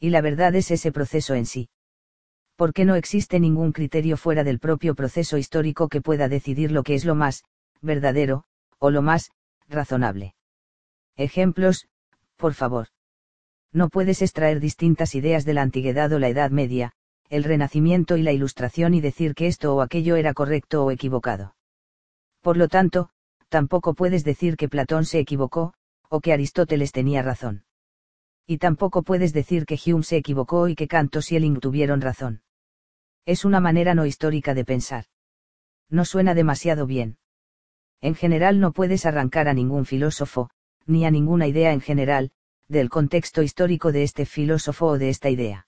Y 0.00 0.10
la 0.10 0.20
verdad 0.20 0.54
es 0.54 0.70
ese 0.70 0.92
proceso 0.92 1.34
en 1.34 1.46
sí. 1.46 1.70
Porque 2.56 2.84
no 2.84 2.94
existe 2.94 3.40
ningún 3.40 3.72
criterio 3.72 4.16
fuera 4.16 4.44
del 4.44 4.58
propio 4.58 4.94
proceso 4.94 5.38
histórico 5.38 5.88
que 5.88 6.00
pueda 6.00 6.28
decidir 6.28 6.72
lo 6.72 6.82
que 6.82 6.94
es 6.94 7.04
lo 7.04 7.14
más, 7.14 7.44
verdadero, 7.80 8.44
o 8.78 8.90
lo 8.90 9.02
más, 9.02 9.30
razonable. 9.68 10.34
Ejemplos, 11.16 11.88
por 12.36 12.54
favor. 12.54 12.88
No 13.72 13.88
puedes 13.88 14.22
extraer 14.22 14.60
distintas 14.60 15.14
ideas 15.14 15.44
de 15.44 15.54
la 15.54 15.62
antigüedad 15.62 16.12
o 16.12 16.18
la 16.18 16.28
Edad 16.28 16.50
Media, 16.50 16.92
el 17.28 17.44
Renacimiento 17.44 18.16
y 18.16 18.22
la 18.22 18.32
Ilustración 18.32 18.94
y 18.94 19.00
decir 19.00 19.34
que 19.34 19.46
esto 19.46 19.74
o 19.74 19.82
aquello 19.82 20.16
era 20.16 20.32
correcto 20.32 20.84
o 20.84 20.90
equivocado. 20.90 21.54
Por 22.40 22.56
lo 22.56 22.68
tanto, 22.68 23.10
tampoco 23.48 23.94
puedes 23.94 24.24
decir 24.24 24.56
que 24.56 24.68
Platón 24.68 25.04
se 25.04 25.18
equivocó, 25.18 25.74
o 26.08 26.20
que 26.20 26.32
Aristóteles 26.32 26.92
tenía 26.92 27.22
razón. 27.22 27.64
Y 28.46 28.58
tampoco 28.58 29.02
puedes 29.02 29.32
decir 29.32 29.66
que 29.66 29.78
Hume 29.84 30.02
se 30.02 30.16
equivocó 30.16 30.68
y 30.68 30.74
que 30.74 30.88
Kant 30.88 31.14
o 31.16 31.22
Schelling 31.22 31.60
tuvieron 31.60 32.00
razón. 32.00 32.42
Es 33.26 33.44
una 33.44 33.60
manera 33.60 33.94
no 33.94 34.06
histórica 34.06 34.54
de 34.54 34.64
pensar. 34.64 35.04
No 35.90 36.04
suena 36.04 36.34
demasiado 36.34 36.86
bien. 36.86 37.18
En 38.00 38.14
general 38.14 38.60
no 38.60 38.72
puedes 38.72 39.04
arrancar 39.04 39.48
a 39.48 39.54
ningún 39.54 39.84
filósofo, 39.84 40.50
ni 40.86 41.04
a 41.04 41.10
ninguna 41.10 41.46
idea 41.46 41.72
en 41.72 41.80
general, 41.80 42.30
del 42.68 42.88
contexto 42.88 43.42
histórico 43.42 43.92
de 43.92 44.02
este 44.02 44.24
filósofo 44.24 44.86
o 44.86 44.98
de 44.98 45.08
esta 45.10 45.30
idea. 45.30 45.66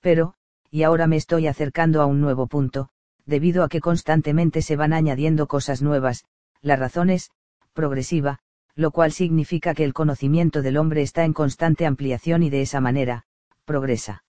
Pero, 0.00 0.34
y 0.70 0.82
ahora 0.82 1.06
me 1.06 1.16
estoy 1.16 1.46
acercando 1.46 2.02
a 2.02 2.06
un 2.06 2.20
nuevo 2.20 2.46
punto, 2.46 2.88
debido 3.26 3.64
a 3.64 3.68
que 3.68 3.80
constantemente 3.80 4.62
se 4.62 4.76
van 4.76 4.92
añadiendo 4.92 5.46
cosas 5.46 5.82
nuevas, 5.82 6.24
la 6.60 6.76
razón 6.76 7.10
es, 7.10 7.30
progresiva, 7.72 8.40
lo 8.74 8.90
cual 8.90 9.12
significa 9.12 9.74
que 9.74 9.84
el 9.84 9.94
conocimiento 9.94 10.62
del 10.62 10.76
hombre 10.76 11.02
está 11.02 11.24
en 11.24 11.32
constante 11.32 11.86
ampliación 11.86 12.42
y 12.42 12.50
de 12.50 12.62
esa 12.62 12.80
manera, 12.80 13.24
progresa. 13.64 14.24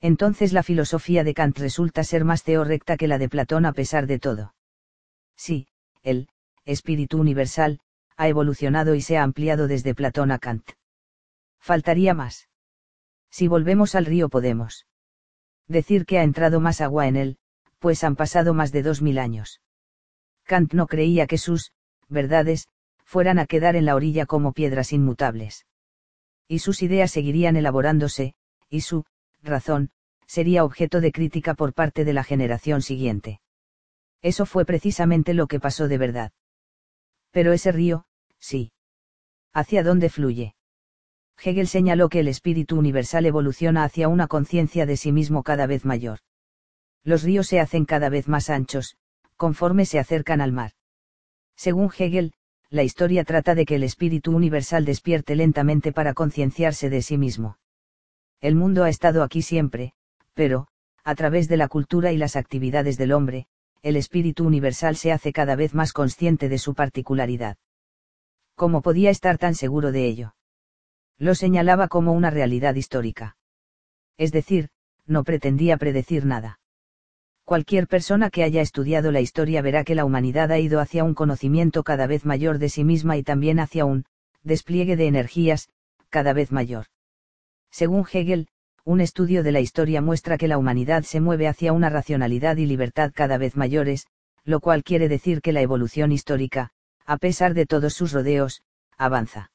Entonces 0.00 0.52
la 0.52 0.62
filosofía 0.62 1.24
de 1.24 1.34
Kant 1.34 1.58
resulta 1.58 2.04
ser 2.04 2.24
más 2.24 2.42
teorrecta 2.42 2.96
que 2.96 3.08
la 3.08 3.18
de 3.18 3.28
Platón 3.28 3.66
a 3.66 3.72
pesar 3.72 4.06
de 4.06 4.18
todo. 4.18 4.54
Sí, 5.36 5.68
el 6.02 6.28
espíritu 6.64 7.18
universal, 7.18 7.80
ha 8.16 8.28
evolucionado 8.28 8.94
y 8.94 9.00
se 9.00 9.18
ha 9.18 9.22
ampliado 9.22 9.66
desde 9.66 9.94
Platón 9.94 10.30
a 10.30 10.38
Kant. 10.38 10.70
Faltaría 11.58 12.14
más. 12.14 12.48
Si 13.30 13.48
volvemos 13.48 13.94
al 13.94 14.06
río 14.06 14.28
podemos 14.28 14.86
decir 15.68 16.04
que 16.04 16.18
ha 16.18 16.22
entrado 16.24 16.60
más 16.60 16.80
agua 16.80 17.06
en 17.06 17.16
él, 17.16 17.38
pues 17.80 18.04
han 18.04 18.14
pasado 18.14 18.54
más 18.54 18.70
de 18.70 18.82
dos 18.82 19.02
mil 19.02 19.18
años. 19.18 19.60
Kant 20.44 20.72
no 20.74 20.86
creía 20.86 21.26
que 21.26 21.38
sus 21.38 21.72
verdades 22.08 22.68
fueran 23.04 23.40
a 23.40 23.46
quedar 23.46 23.74
en 23.74 23.86
la 23.86 23.96
orilla 23.96 24.26
como 24.26 24.52
piedras 24.52 24.92
inmutables. 24.92 25.66
Y 26.46 26.60
sus 26.60 26.82
ideas 26.82 27.10
seguirían 27.10 27.56
elaborándose, 27.56 28.34
y 28.68 28.82
su 28.82 29.04
razón 29.42 29.90
sería 30.26 30.64
objeto 30.64 31.00
de 31.00 31.10
crítica 31.10 31.54
por 31.54 31.72
parte 31.72 32.04
de 32.04 32.12
la 32.12 32.22
generación 32.22 32.82
siguiente. 32.82 33.40
Eso 34.22 34.46
fue 34.46 34.64
precisamente 34.64 35.34
lo 35.34 35.46
que 35.46 35.58
pasó 35.58 35.88
de 35.88 35.98
verdad. 35.98 36.32
Pero 37.32 37.52
ese 37.52 37.72
río, 37.72 38.04
sí. 38.38 38.72
¿Hacia 39.52 39.82
dónde 39.82 40.08
fluye? 40.08 40.54
Hegel 41.42 41.66
señaló 41.66 42.08
que 42.10 42.20
el 42.20 42.28
espíritu 42.28 42.78
universal 42.78 43.24
evoluciona 43.24 43.84
hacia 43.84 44.08
una 44.08 44.28
conciencia 44.28 44.84
de 44.86 44.96
sí 44.96 45.10
mismo 45.10 45.42
cada 45.42 45.66
vez 45.66 45.84
mayor. 45.84 46.20
Los 47.04 47.22
ríos 47.22 47.46
se 47.46 47.60
hacen 47.60 47.84
cada 47.84 48.08
vez 48.08 48.28
más 48.28 48.50
anchos, 48.50 48.96
conforme 49.36 49.86
se 49.86 49.98
acercan 49.98 50.40
al 50.40 50.52
mar. 50.52 50.72
Según 51.56 51.90
Hegel, 51.96 52.32
la 52.68 52.82
historia 52.82 53.24
trata 53.24 53.54
de 53.54 53.66
que 53.66 53.74
el 53.76 53.82
espíritu 53.82 54.34
universal 54.34 54.84
despierte 54.84 55.34
lentamente 55.34 55.92
para 55.92 56.14
concienciarse 56.14 56.88
de 56.88 57.02
sí 57.02 57.18
mismo. 57.18 57.58
El 58.40 58.54
mundo 58.54 58.84
ha 58.84 58.88
estado 58.88 59.22
aquí 59.22 59.42
siempre, 59.42 59.92
pero, 60.34 60.68
a 61.04 61.14
través 61.14 61.48
de 61.48 61.56
la 61.56 61.68
cultura 61.68 62.12
y 62.12 62.16
las 62.16 62.36
actividades 62.36 62.96
del 62.96 63.12
hombre, 63.12 63.46
el 63.82 63.96
espíritu 63.96 64.46
universal 64.46 64.96
se 64.96 65.10
hace 65.10 65.32
cada 65.32 65.56
vez 65.56 65.74
más 65.74 65.92
consciente 65.92 66.48
de 66.48 66.58
su 66.58 66.74
particularidad. 66.74 67.56
¿Cómo 68.54 68.82
podía 68.82 69.10
estar 69.10 69.38
tan 69.38 69.54
seguro 69.54 69.90
de 69.90 70.06
ello? 70.06 70.34
Lo 71.18 71.34
señalaba 71.34 71.88
como 71.88 72.12
una 72.12 72.30
realidad 72.30 72.74
histórica. 72.74 73.36
Es 74.16 74.32
decir, 74.32 74.68
no 75.06 75.24
pretendía 75.24 75.76
predecir 75.76 76.26
nada. 76.26 76.60
Cualquier 77.50 77.88
persona 77.88 78.30
que 78.30 78.44
haya 78.44 78.62
estudiado 78.62 79.10
la 79.10 79.20
historia 79.20 79.60
verá 79.60 79.82
que 79.82 79.96
la 79.96 80.04
humanidad 80.04 80.52
ha 80.52 80.60
ido 80.60 80.78
hacia 80.78 81.02
un 81.02 81.14
conocimiento 81.14 81.82
cada 81.82 82.06
vez 82.06 82.24
mayor 82.24 82.58
de 82.58 82.68
sí 82.68 82.84
misma 82.84 83.16
y 83.16 83.24
también 83.24 83.58
hacia 83.58 83.84
un 83.84 84.04
despliegue 84.44 84.94
de 84.94 85.08
energías, 85.08 85.68
cada 86.10 86.32
vez 86.32 86.52
mayor. 86.52 86.86
Según 87.72 88.06
Hegel, 88.06 88.46
un 88.84 89.00
estudio 89.00 89.42
de 89.42 89.50
la 89.50 89.58
historia 89.58 90.00
muestra 90.00 90.38
que 90.38 90.46
la 90.46 90.58
humanidad 90.58 91.02
se 91.02 91.20
mueve 91.20 91.48
hacia 91.48 91.72
una 91.72 91.90
racionalidad 91.90 92.56
y 92.56 92.66
libertad 92.66 93.10
cada 93.12 93.36
vez 93.36 93.56
mayores, 93.56 94.06
lo 94.44 94.60
cual 94.60 94.84
quiere 94.84 95.08
decir 95.08 95.42
que 95.42 95.50
la 95.50 95.60
evolución 95.60 96.12
histórica, 96.12 96.70
a 97.04 97.16
pesar 97.16 97.54
de 97.54 97.66
todos 97.66 97.94
sus 97.94 98.12
rodeos, 98.12 98.62
avanza 98.96 99.50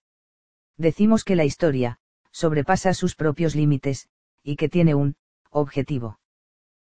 decimos 0.76 1.24
que 1.24 1.38
la 1.38 1.46
historia, 1.46 2.00
sobrepasa 2.32 2.94
sus 2.94 3.16
propios 3.16 3.56
límites, 3.56 4.10
y 4.44 4.58
que 4.58 4.68
tiene 4.68 4.96
un, 4.96 5.16
objetivo. 5.50 6.20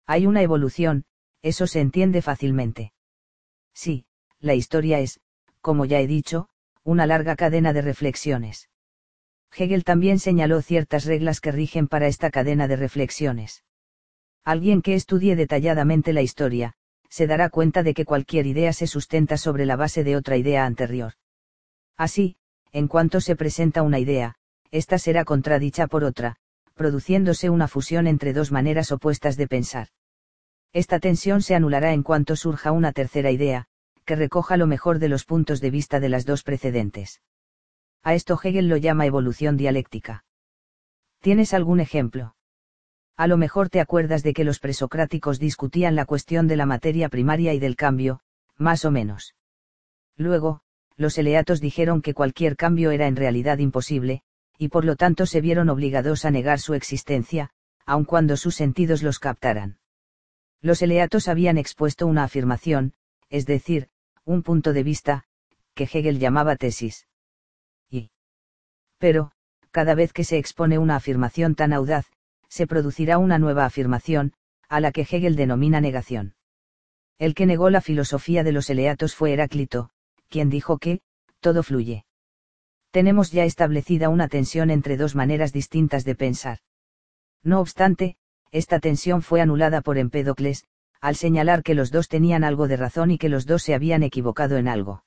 Hay 0.08 0.26
una 0.26 0.42
evolución, 0.42 1.06
eso 1.42 1.68
se 1.68 1.80
entiende 1.80 2.22
fácilmente. 2.22 2.94
Sí, 3.74 4.06
la 4.40 4.54
historia 4.54 5.00
es, 5.00 5.20
como 5.62 5.86
ya 5.86 6.00
he 6.00 6.08
dicho, 6.08 6.50
una 6.84 7.06
larga 7.06 7.36
cadena 7.36 7.74
de 7.74 7.82
reflexiones. 7.82 8.70
Hegel 9.56 9.84
también 9.84 10.20
señaló 10.20 10.62
ciertas 10.62 11.06
reglas 11.06 11.42
que 11.42 11.52
rigen 11.52 11.88
para 11.88 12.08
esta 12.08 12.32
cadena 12.32 12.68
de 12.68 12.78
reflexiones. 12.78 13.64
Alguien 14.44 14.82
que 14.82 14.96
estudie 14.96 15.36
detalladamente 15.36 16.14
la 16.14 16.22
historia, 16.22 16.74
se 17.10 17.28
dará 17.28 17.50
cuenta 17.50 17.84
de 17.84 17.94
que 17.94 18.06
cualquier 18.06 18.48
idea 18.48 18.74
se 18.74 18.88
sustenta 18.88 19.38
sobre 19.38 19.66
la 19.66 19.76
base 19.76 20.04
de 20.04 20.16
otra 20.16 20.38
idea 20.38 20.66
anterior. 20.66 21.14
Así, 21.98 22.38
en 22.72 22.88
cuanto 22.88 23.20
se 23.20 23.36
presenta 23.36 23.84
una 23.84 24.00
idea, 24.00 24.36
esta 24.72 24.98
será 24.98 25.26
contradicha 25.26 25.88
por 25.88 26.06
otra, 26.06 26.38
produciéndose 26.82 27.52
una 27.52 27.68
fusión 27.68 28.08
entre 28.08 28.34
dos 28.34 28.52
maneras 28.52 28.92
opuestas 28.92 29.38
de 29.38 29.48
pensar. 29.48 29.90
Esta 30.74 31.00
tensión 31.00 31.44
se 31.44 31.54
anulará 31.54 31.94
en 31.94 32.02
cuanto 32.02 32.36
surja 32.36 32.72
una 32.72 32.92
tercera 32.92 33.30
idea, 33.30 33.68
que 34.04 34.16
recoja 34.16 34.58
lo 34.58 34.66
mejor 34.66 34.98
de 34.98 35.08
los 35.08 35.24
puntos 35.24 35.62
de 35.62 35.70
vista 35.70 36.00
de 36.00 36.10
las 36.10 36.26
dos 36.26 36.42
precedentes. 36.42 37.22
A 38.02 38.16
esto 38.16 38.36
Hegel 38.44 38.68
lo 38.68 38.78
llama 38.78 39.06
evolución 39.06 39.58
dialéctica. 39.58 40.26
¿Tienes 41.20 41.54
algún 41.54 41.82
ejemplo? 41.82 42.36
A 43.16 43.28
lo 43.28 43.38
mejor 43.38 43.70
te 43.70 43.80
acuerdas 43.80 44.24
de 44.24 44.34
que 44.34 44.44
los 44.44 44.58
presocráticos 44.58 45.38
discutían 45.38 45.96
la 45.96 46.06
cuestión 46.06 46.48
de 46.48 46.56
la 46.56 46.66
materia 46.66 47.10
primaria 47.10 47.54
y 47.54 47.60
del 47.60 47.76
cambio, 47.76 48.22
más 48.58 48.86
o 48.86 48.90
menos. 48.90 49.36
Luego, 50.18 50.62
los 50.98 51.20
eleatos 51.20 51.62
dijeron 51.62 52.02
que 52.02 52.16
cualquier 52.16 52.56
cambio 52.56 52.90
era 52.90 53.06
en 53.06 53.18
realidad 53.18 53.60
imposible, 53.60 54.24
y 54.62 54.70
por 54.70 54.86
lo 54.86 54.96
tanto 54.96 55.26
se 55.26 55.42
vieron 55.42 55.70
obligados 55.70 56.24
a 56.24 56.30
negar 56.30 56.60
su 56.60 56.76
existencia, 56.76 57.50
aun 57.84 58.06
cuando 58.06 58.38
sus 58.38 58.54
sentidos 58.54 59.02
los 59.02 59.18
captaran. 59.18 59.80
Los 60.62 60.84
eleatos 60.84 61.28
habían 61.28 61.58
expuesto 61.58 62.06
una 62.06 62.24
afirmación, 62.24 62.94
es 63.32 63.48
decir, 63.48 63.90
un 64.24 64.44
punto 64.44 64.72
de 64.72 64.84
vista, 64.84 65.24
que 65.74 65.86
Hegel 65.86 66.20
llamaba 66.20 66.58
tesis. 66.58 67.08
Y. 67.90 68.12
Pero, 69.00 69.32
cada 69.72 69.96
vez 69.96 70.14
que 70.14 70.24
se 70.24 70.38
expone 70.38 70.78
una 70.78 70.96
afirmación 70.96 71.56
tan 71.56 71.74
audaz, 71.74 72.06
se 72.48 72.68
producirá 72.68 73.18
una 73.18 73.40
nueva 73.40 73.66
afirmación, 73.66 74.34
a 74.70 74.80
la 74.80 74.92
que 74.92 75.08
Hegel 75.10 75.36
denomina 75.36 75.82
negación. 75.82 76.36
El 77.18 77.34
que 77.34 77.48
negó 77.48 77.72
la 77.72 77.82
filosofía 77.82 78.44
de 78.44 78.52
los 78.52 78.70
eleatos 78.70 79.16
fue 79.16 79.34
Heráclito, 79.34 79.90
quien 80.30 80.52
dijo 80.52 80.78
que, 80.78 81.02
todo 81.40 81.64
fluye. 81.64 82.06
Tenemos 82.92 83.32
ya 83.32 83.46
establecida 83.46 84.10
una 84.10 84.28
tensión 84.28 84.70
entre 84.70 84.98
dos 84.98 85.16
maneras 85.16 85.54
distintas 85.54 86.04
de 86.04 86.16
pensar. 86.16 86.60
No 87.42 87.62
obstante, 87.62 88.18
esta 88.52 88.80
tensión 88.80 89.22
fue 89.22 89.40
anulada 89.40 89.82
por 89.82 89.98
Empédocles, 89.98 90.66
al 91.00 91.16
señalar 91.16 91.64
que 91.64 91.74
los 91.74 91.90
dos 91.90 92.10
tenían 92.10 92.44
algo 92.44 92.68
de 92.68 92.78
razón 92.78 93.10
y 93.10 93.18
que 93.18 93.30
los 93.30 93.46
dos 93.46 93.64
se 93.64 93.74
habían 93.74 94.04
equivocado 94.04 94.58
en 94.58 94.68
algo. 94.68 95.04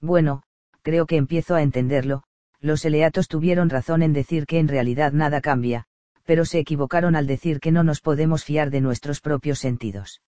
Bueno, 0.00 0.42
creo 0.82 1.06
que 1.06 1.16
empiezo 1.16 1.54
a 1.54 1.62
entenderlo, 1.62 2.24
los 2.60 2.84
eleatos 2.84 3.28
tuvieron 3.28 3.70
razón 3.70 4.02
en 4.02 4.12
decir 4.12 4.46
que 4.46 4.58
en 4.58 4.68
realidad 4.68 5.12
nada 5.12 5.40
cambia, 5.40 5.84
pero 6.24 6.44
se 6.44 6.58
equivocaron 6.58 7.14
al 7.14 7.26
decir 7.26 7.60
que 7.60 7.70
no 7.70 7.84
nos 7.84 8.00
podemos 8.00 8.44
fiar 8.44 8.70
de 8.70 8.80
nuestros 8.80 9.20
propios 9.20 9.60
sentidos. 9.60 10.22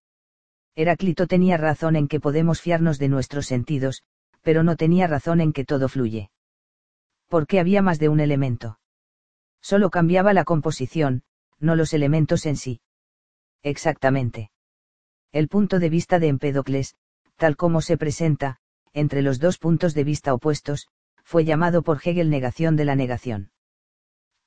Heráclito 0.77 1.27
tenía 1.27 1.57
razón 1.57 1.97
en 1.97 2.07
que 2.07 2.21
podemos 2.21 2.63
fiarnos 2.63 2.99
de 3.01 3.09
nuestros 3.09 3.47
sentidos, 3.47 4.05
pero 4.43 4.63
no 4.63 4.77
tenía 4.77 5.09
razón 5.09 5.41
en 5.41 5.53
que 5.53 5.65
todo 5.65 5.89
fluye. 5.89 6.31
Porque 7.29 7.61
había 7.61 7.83
más 7.83 7.99
de 7.99 8.09
un 8.09 8.21
elemento. 8.21 8.81
Solo 9.61 9.91
cambiaba 9.91 10.33
la 10.33 10.45
composición, 10.45 11.23
no 11.59 11.77
los 11.77 11.93
elementos 11.93 12.47
en 12.47 12.57
sí. 12.57 12.81
Exactamente. 13.63 14.51
El 15.33 15.49
punto 15.49 15.79
de 15.79 15.91
vista 15.91 16.19
de 16.19 16.29
Empédocles, 16.29 16.97
tal 17.37 17.57
como 17.57 17.83
se 17.83 17.97
presenta, 17.97 18.59
entre 18.93 19.23
los 19.23 19.39
dos 19.39 19.59
puntos 19.59 19.95
de 19.95 20.05
vista 20.05 20.33
opuestos, 20.33 20.89
fue 21.23 21.45
llamado 21.45 21.83
por 21.83 22.01
Hegel 22.03 22.31
negación 22.31 22.77
de 22.77 22.87
la 22.87 22.97
negación. 22.97 23.51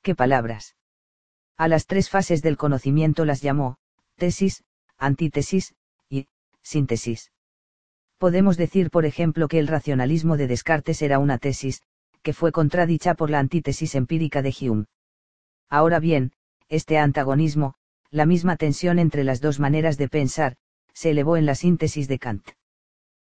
¿Qué 0.02 0.16
palabras? 0.16 0.76
A 1.58 1.68
las 1.68 1.86
tres 1.86 2.10
fases 2.10 2.42
del 2.42 2.58
conocimiento 2.58 3.24
las 3.24 3.42
llamó, 3.42 3.78
tesis, 4.16 4.64
antítesis, 4.98 5.76
y, 6.10 6.28
síntesis. 6.64 7.32
Podemos 8.18 8.58
decir, 8.58 8.90
por 8.90 9.06
ejemplo, 9.06 9.48
que 9.48 9.60
el 9.60 9.68
racionalismo 9.68 10.38
de 10.38 10.48
Descartes 10.48 11.02
era 11.04 11.20
una 11.20 11.38
tesis, 11.38 11.84
que 12.22 12.34
fue 12.34 12.52
contradicha 12.52 13.14
por 13.16 13.30
la 13.30 13.40
antítesis 13.40 13.96
empírica 13.96 14.42
de 14.42 14.56
Hume. 14.62 14.86
Ahora 15.70 16.00
bien, 16.00 16.34
este 16.70 16.98
antagonismo, 16.98 17.76
la 18.10 18.26
misma 18.26 18.58
tensión 18.58 19.00
entre 19.00 19.24
las 19.24 19.42
dos 19.42 19.60
maneras 19.60 19.98
de 19.98 20.10
pensar, 20.10 20.58
se 20.94 21.12
elevó 21.12 21.38
en 21.38 21.46
la 21.46 21.56
síntesis 21.56 22.08
de 22.08 22.20
Kant. 22.20 22.50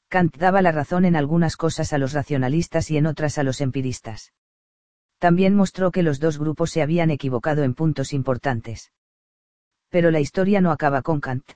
Kant 0.09 0.37
daba 0.37 0.61
la 0.61 0.71
razón 0.71 1.03
en 1.05 1.15
algunas 1.15 1.57
cosas 1.57 1.91
a 1.91 1.97
los 1.97 2.13
racionalistas 2.13 2.89
y 2.91 2.97
en 2.97 3.07
otras 3.07 3.37
a 3.37 3.43
los 3.43 3.59
empiristas. 3.59 4.33
También 5.19 5.55
mostró 5.55 5.91
que 5.91 6.03
los 6.03 6.19
dos 6.19 6.37
grupos 6.37 6.71
se 6.71 6.81
habían 6.81 7.09
equivocado 7.09 7.63
en 7.63 7.73
puntos 7.73 8.13
importantes. 8.13 8.91
Pero 9.89 10.11
la 10.11 10.19
historia 10.19 10.61
no 10.61 10.71
acaba 10.71 11.01
con 11.01 11.19
Kant. 11.19 11.51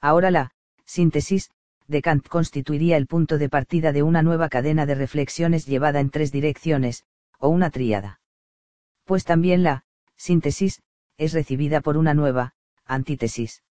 Ahora 0.00 0.30
la, 0.30 0.52
síntesis, 0.84 1.50
de 1.88 2.02
Kant 2.02 2.28
constituiría 2.28 2.96
el 2.96 3.06
punto 3.06 3.38
de 3.38 3.48
partida 3.48 3.92
de 3.92 4.02
una 4.04 4.22
nueva 4.22 4.48
cadena 4.48 4.86
de 4.86 4.94
reflexiones 4.94 5.66
llevada 5.66 6.00
en 6.00 6.10
tres 6.10 6.30
direcciones, 6.30 7.04
o 7.38 7.48
una 7.48 7.70
tríada. 7.70 8.20
Pues 9.04 9.24
también 9.24 9.62
la, 9.62 9.84
síntesis, 10.16 10.82
es 11.16 11.32
recibida 11.32 11.80
por 11.80 11.96
una 11.96 12.14
nueva, 12.14 12.54
antítesis. 12.84 13.64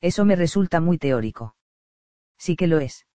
Eso 0.00 0.24
me 0.24 0.34
resulta 0.34 0.80
muy 0.80 0.98
teórico. 0.98 1.54
Sí 2.36 2.56
que 2.56 2.66
lo 2.66 2.80
es 2.80 3.06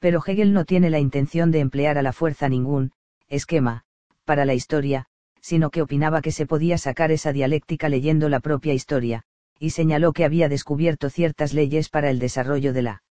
pero 0.00 0.22
Hegel 0.26 0.52
no 0.52 0.64
tiene 0.64 0.90
la 0.90 0.98
intención 0.98 1.52
de 1.52 1.60
emplear 1.60 1.98
a 1.98 2.02
la 2.02 2.12
fuerza 2.12 2.48
ningún 2.48 2.92
esquema 3.28 3.84
para 4.24 4.44
la 4.44 4.54
historia, 4.54 5.06
sino 5.40 5.70
que 5.70 5.82
opinaba 5.82 6.22
que 6.22 6.32
se 6.32 6.46
podía 6.46 6.78
sacar 6.78 7.12
esa 7.12 7.32
dialéctica 7.32 7.88
leyendo 7.88 8.28
la 8.28 8.40
propia 8.40 8.72
historia, 8.72 9.22
y 9.58 9.70
señaló 9.70 10.12
que 10.12 10.24
había 10.24 10.48
descubierto 10.48 11.10
ciertas 11.10 11.52
leyes 11.52 11.90
para 11.90 12.10
el 12.10 12.18
desarrollo 12.18 12.72
de 12.72 12.82
la 12.82 13.02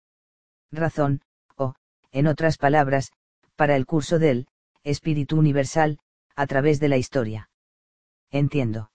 razón, 0.71 1.23
o, 1.57 1.75
en 2.13 2.27
otras 2.27 2.59
palabras, 2.59 3.13
para 3.57 3.77
el 3.77 3.87
curso 3.87 4.19
del 4.19 4.47
espíritu 4.85 5.39
universal, 5.39 5.99
a 6.37 6.47
través 6.47 6.81
de 6.81 6.89
la 6.89 6.97
historia. 6.97 7.51
Entiendo. 8.31 8.91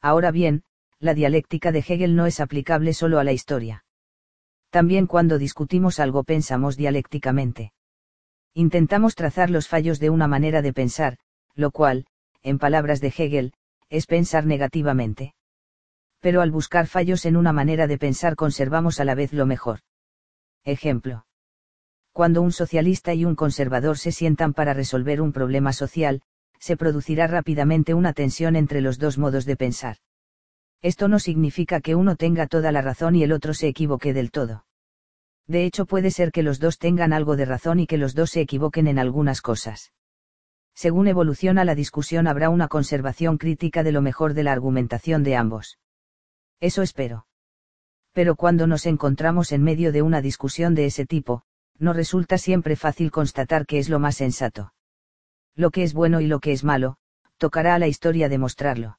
Ahora 0.00 0.30
bien, 0.30 0.64
la 0.98 1.14
dialéctica 1.14 1.72
de 1.72 1.80
Hegel 1.80 2.16
no 2.16 2.26
es 2.26 2.40
aplicable 2.40 2.94
solo 2.94 3.18
a 3.18 3.24
la 3.24 3.32
historia. 3.32 3.84
También 4.70 5.06
cuando 5.06 5.38
discutimos 5.38 6.00
algo 6.00 6.24
pensamos 6.24 6.76
dialécticamente. 6.76 7.72
Intentamos 8.54 9.14
trazar 9.14 9.50
los 9.50 9.68
fallos 9.68 10.00
de 10.00 10.10
una 10.10 10.26
manera 10.26 10.62
de 10.62 10.72
pensar, 10.72 11.18
lo 11.54 11.70
cual, 11.70 12.06
en 12.42 12.58
palabras 12.58 13.00
de 13.00 13.08
Hegel, 13.08 13.52
es 13.90 14.06
pensar 14.06 14.46
negativamente. 14.46 15.34
Pero 16.20 16.40
al 16.40 16.50
buscar 16.50 16.86
fallos 16.86 17.26
en 17.26 17.36
una 17.36 17.52
manera 17.52 17.86
de 17.86 17.98
pensar 17.98 18.34
conservamos 18.36 18.98
a 18.98 19.04
la 19.04 19.14
vez 19.14 19.32
lo 19.32 19.46
mejor. 19.46 19.80
Ejemplo. 20.66 21.24
Cuando 22.12 22.42
un 22.42 22.52
socialista 22.52 23.14
y 23.14 23.24
un 23.24 23.34
conservador 23.34 23.96
se 23.96 24.12
sientan 24.12 24.52
para 24.52 24.74
resolver 24.74 25.22
un 25.22 25.32
problema 25.32 25.72
social, 25.72 26.20
se 26.58 26.76
producirá 26.76 27.26
rápidamente 27.26 27.94
una 27.94 28.12
tensión 28.12 28.54
entre 28.54 28.82
los 28.82 28.98
dos 28.98 29.16
modos 29.16 29.46
de 29.46 29.56
pensar. 29.56 29.96
Esto 30.82 31.08
no 31.08 31.18
significa 31.18 31.80
que 31.80 31.94
uno 31.94 32.16
tenga 32.16 32.46
toda 32.46 32.70
la 32.70 32.82
razón 32.82 33.14
y 33.14 33.22
el 33.22 33.32
otro 33.32 33.54
se 33.54 33.68
equivoque 33.68 34.12
del 34.12 34.30
todo 34.30 34.66
de 35.48 35.64
hecho 35.64 35.86
puede 35.86 36.10
ser 36.10 36.32
que 36.32 36.42
los 36.42 36.58
dos 36.58 36.78
tengan 36.78 37.12
algo 37.12 37.36
de 37.36 37.44
razón 37.44 37.80
y 37.80 37.86
que 37.86 37.98
los 37.98 38.14
dos 38.14 38.30
se 38.30 38.40
equivoquen 38.40 38.88
en 38.88 38.98
algunas 38.98 39.40
cosas. 39.40 39.92
Según 40.74 41.08
evoluciona 41.08 41.64
la 41.64 41.74
discusión 41.74 42.26
habrá 42.26 42.50
una 42.50 42.68
conservación 42.68 43.38
crítica 43.38 43.82
de 43.82 43.92
lo 43.92 44.02
mejor 44.02 44.34
de 44.34 44.42
la 44.42 44.52
argumentación 44.52 45.22
de 45.22 45.36
ambos. 45.36 45.78
Eso 46.60 46.82
espero. 46.82 47.26
Pero 48.16 48.34
cuando 48.34 48.66
nos 48.66 48.86
encontramos 48.86 49.52
en 49.52 49.62
medio 49.62 49.92
de 49.92 50.00
una 50.00 50.22
discusión 50.22 50.74
de 50.74 50.86
ese 50.86 51.04
tipo, 51.04 51.42
no 51.78 51.92
resulta 51.92 52.38
siempre 52.38 52.74
fácil 52.74 53.10
constatar 53.10 53.66
qué 53.66 53.76
es 53.76 53.90
lo 53.90 53.98
más 53.98 54.16
sensato. 54.16 54.72
Lo 55.54 55.70
que 55.70 55.82
es 55.82 55.92
bueno 55.92 56.22
y 56.22 56.26
lo 56.26 56.40
que 56.40 56.52
es 56.52 56.64
malo, 56.64 56.96
tocará 57.36 57.74
a 57.74 57.78
la 57.78 57.88
historia 57.88 58.30
demostrarlo. 58.30 58.98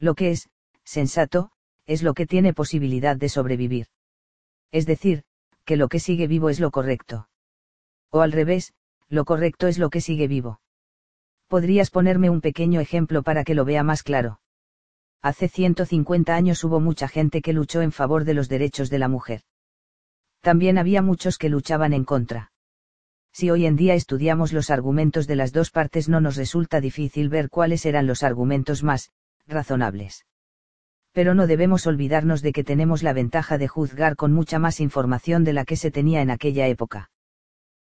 Lo 0.00 0.16
que 0.16 0.32
es, 0.32 0.50
sensato, 0.82 1.52
es 1.86 2.02
lo 2.02 2.12
que 2.14 2.26
tiene 2.26 2.52
posibilidad 2.52 3.16
de 3.16 3.28
sobrevivir. 3.28 3.86
Es 4.72 4.84
decir, 4.84 5.22
que 5.64 5.76
lo 5.76 5.86
que 5.86 6.00
sigue 6.00 6.26
vivo 6.26 6.50
es 6.50 6.58
lo 6.58 6.72
correcto. 6.72 7.28
O 8.10 8.20
al 8.20 8.32
revés, 8.32 8.74
lo 9.08 9.24
correcto 9.24 9.68
es 9.68 9.78
lo 9.78 9.90
que 9.90 10.00
sigue 10.00 10.26
vivo. 10.26 10.60
¿Podrías 11.46 11.90
ponerme 11.90 12.30
un 12.30 12.40
pequeño 12.40 12.80
ejemplo 12.80 13.22
para 13.22 13.44
que 13.44 13.54
lo 13.54 13.64
vea 13.64 13.84
más 13.84 14.02
claro? 14.02 14.40
Hace 15.24 15.48
150 15.48 16.34
años 16.34 16.62
hubo 16.64 16.80
mucha 16.80 17.08
gente 17.08 17.40
que 17.40 17.54
luchó 17.54 17.80
en 17.80 17.92
favor 17.92 18.24
de 18.24 18.34
los 18.34 18.50
derechos 18.50 18.90
de 18.90 18.98
la 18.98 19.08
mujer. 19.08 19.40
También 20.42 20.76
había 20.76 21.00
muchos 21.00 21.38
que 21.38 21.48
luchaban 21.48 21.94
en 21.94 22.04
contra. 22.04 22.52
Si 23.32 23.48
hoy 23.48 23.64
en 23.64 23.74
día 23.74 23.94
estudiamos 23.94 24.52
los 24.52 24.68
argumentos 24.68 25.26
de 25.26 25.36
las 25.36 25.52
dos 25.52 25.70
partes 25.70 26.10
no 26.10 26.20
nos 26.20 26.36
resulta 26.36 26.82
difícil 26.82 27.30
ver 27.30 27.48
cuáles 27.48 27.86
eran 27.86 28.06
los 28.06 28.22
argumentos 28.22 28.82
más 28.82 29.12
razonables 29.46 30.26
pero 31.14 31.32
no 31.32 31.46
debemos 31.46 31.86
olvidarnos 31.86 32.42
de 32.42 32.52
que 32.52 32.64
tenemos 32.64 33.04
la 33.04 33.12
ventaja 33.12 33.56
de 33.56 33.68
juzgar 33.68 34.16
con 34.16 34.32
mucha 34.32 34.58
más 34.58 34.80
información 34.80 35.44
de 35.44 35.52
la 35.52 35.64
que 35.64 35.76
se 35.76 35.92
tenía 35.92 36.20
en 36.22 36.30
aquella 36.30 36.66
época. 36.66 37.12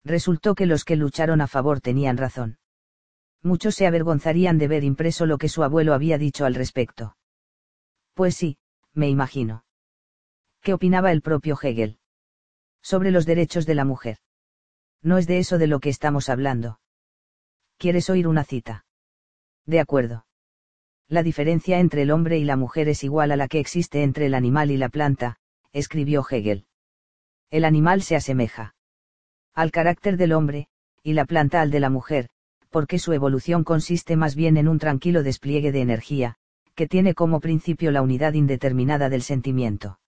Resultó 0.06 0.56
que 0.56 0.66
los 0.66 0.86
que 0.86 0.96
lucharon 0.96 1.42
a 1.42 1.48
favor 1.48 1.82
tenían 1.82 2.16
razón. 2.16 2.58
Muchos 3.44 3.76
se 3.76 3.86
avergonzarían 3.86 4.58
de 4.58 4.70
ver 4.70 4.86
impreso 4.86 5.26
lo 5.26 5.38
que 5.38 5.50
su 5.50 5.62
abuelo 5.64 5.94
había 5.94 6.18
dicho 6.18 6.46
al 6.46 6.56
respecto. 6.56 7.18
Pues 8.18 8.36
sí, 8.36 8.58
me 8.94 9.08
imagino. 9.10 9.64
¿Qué 10.62 10.74
opinaba 10.74 11.12
el 11.12 11.22
propio 11.22 11.56
Hegel? 11.62 12.00
Sobre 12.82 13.12
los 13.12 13.28
derechos 13.28 13.68
de 13.68 13.76
la 13.76 13.86
mujer. 13.86 14.18
No 15.04 15.20
es 15.20 15.28
de 15.28 15.38
eso 15.38 15.60
de 15.60 15.68
lo 15.68 15.80
que 15.80 15.90
estamos 15.90 16.28
hablando. 16.28 16.80
¿Quieres 17.78 18.10
oír 18.10 18.28
una 18.28 18.44
cita? 18.44 18.86
De 19.68 19.80
acuerdo 19.80 20.26
la 21.10 21.24
diferencia 21.24 21.80
entre 21.80 22.02
el 22.02 22.12
hombre 22.12 22.38
y 22.38 22.44
la 22.44 22.58
mujer 22.58 22.90
es 22.90 23.04
igual 23.04 23.32
a 23.32 23.38
la 23.38 23.48
que 23.48 23.60
existe 23.60 24.04
entre 24.04 24.26
el 24.26 24.34
animal 24.34 24.72
y 24.72 24.78
la 24.78 24.90
planta, 24.90 25.38
escribió 25.72 26.26
Hegel. 26.30 26.66
El 27.50 27.64
animal 27.64 28.02
se 28.02 28.16
asemeja 28.18 28.76
al 29.54 29.72
carácter 29.72 30.18
del 30.18 30.34
hombre, 30.34 30.68
y 31.04 31.14
la 31.14 31.26
planta 31.26 31.62
al 31.62 31.72
de 31.72 31.80
la 31.80 31.90
mujer, 31.90 32.30
porque 32.70 33.00
su 33.00 33.14
evolución 33.14 33.64
consiste 33.64 34.18
más 34.18 34.36
bien 34.36 34.58
en 34.58 34.68
un 34.68 34.80
tranquilo 34.80 35.24
despliegue 35.24 35.72
de 35.72 35.82
energía, 35.82 36.36
que 36.78 36.88
tiene 36.88 37.16
como 37.16 37.40
principio 37.40 37.90
la 37.90 38.04
unidad 38.04 38.34
indeterminada 38.34 39.10
del 39.10 39.24
sentimiento. 39.24 40.00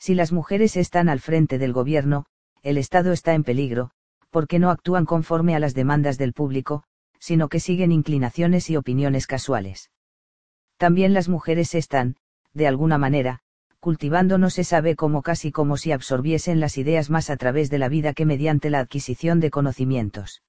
Si 0.00 0.16
las 0.16 0.32
mujeres 0.32 0.76
están 0.76 1.08
al 1.08 1.20
frente 1.20 1.56
del 1.56 1.72
gobierno, 1.72 2.26
el 2.64 2.78
Estado 2.78 3.12
está 3.12 3.32
en 3.32 3.44
peligro, 3.44 3.92
porque 4.30 4.58
no 4.58 4.70
actúan 4.70 5.06
conforme 5.06 5.54
a 5.54 5.60
las 5.60 5.72
demandas 5.72 6.18
del 6.18 6.32
público, 6.32 6.82
sino 7.20 7.48
que 7.48 7.60
siguen 7.60 7.92
inclinaciones 7.92 8.68
y 8.70 8.76
opiniones 8.76 9.28
casuales. 9.28 9.92
También 10.78 11.14
las 11.14 11.28
mujeres 11.28 11.76
están, 11.76 12.16
de 12.54 12.66
alguna 12.66 12.98
manera, 12.98 13.38
cultivando 13.78 14.36
no 14.36 14.50
se 14.50 14.64
sabe 14.64 14.96
cómo 14.96 15.22
casi 15.22 15.52
como 15.52 15.76
si 15.76 15.92
absorbiesen 15.92 16.58
las 16.58 16.76
ideas 16.76 17.08
más 17.08 17.30
a 17.30 17.36
través 17.36 17.70
de 17.70 17.78
la 17.78 17.88
vida 17.88 18.14
que 18.14 18.26
mediante 18.26 18.68
la 18.68 18.80
adquisición 18.80 19.38
de 19.38 19.50
conocimientos. 19.50 20.42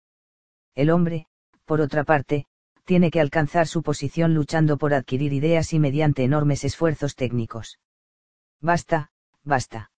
El 0.74 0.90
hombre, 0.90 1.28
por 1.66 1.82
otra 1.82 2.04
parte, 2.04 2.48
tiene 2.86 3.12
que 3.12 3.20
alcanzar 3.20 3.68
su 3.68 3.84
posición 3.84 4.34
luchando 4.34 4.78
por 4.78 4.94
adquirir 4.94 5.34
ideas 5.34 5.74
y 5.74 5.80
mediante 5.80 6.24
enormes 6.24 6.64
esfuerzos 6.64 7.16
técnicos. 7.16 7.80
Basta, 8.62 9.12
basta. 9.44 9.92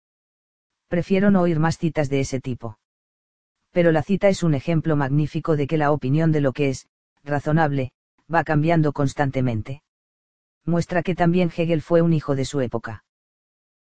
Prefiero 0.89 1.31
no 1.31 1.43
oír 1.43 1.59
más 1.59 1.79
citas 1.79 2.09
de 2.09 2.21
ese 2.21 2.41
tipo. 2.41 2.79
Pero 3.73 3.93
la 3.93 4.03
cita 4.03 4.29
es 4.29 4.43
un 4.43 4.55
ejemplo 4.55 4.97
magnífico 4.97 5.57
de 5.57 5.67
que 5.67 5.77
la 5.77 5.93
opinión 5.93 6.33
de 6.33 6.41
lo 6.41 6.53
que 6.53 6.71
es, 6.71 6.89
razonable, 7.25 7.93
va 8.33 8.45
cambiando 8.45 8.93
constantemente 8.93 9.83
muestra 10.67 11.03
que 11.03 11.15
también 11.15 11.51
Hegel 11.57 11.81
fue 11.81 12.03
un 12.03 12.13
hijo 12.13 12.35
de 12.35 12.45
su 12.45 12.61
época. 12.61 13.05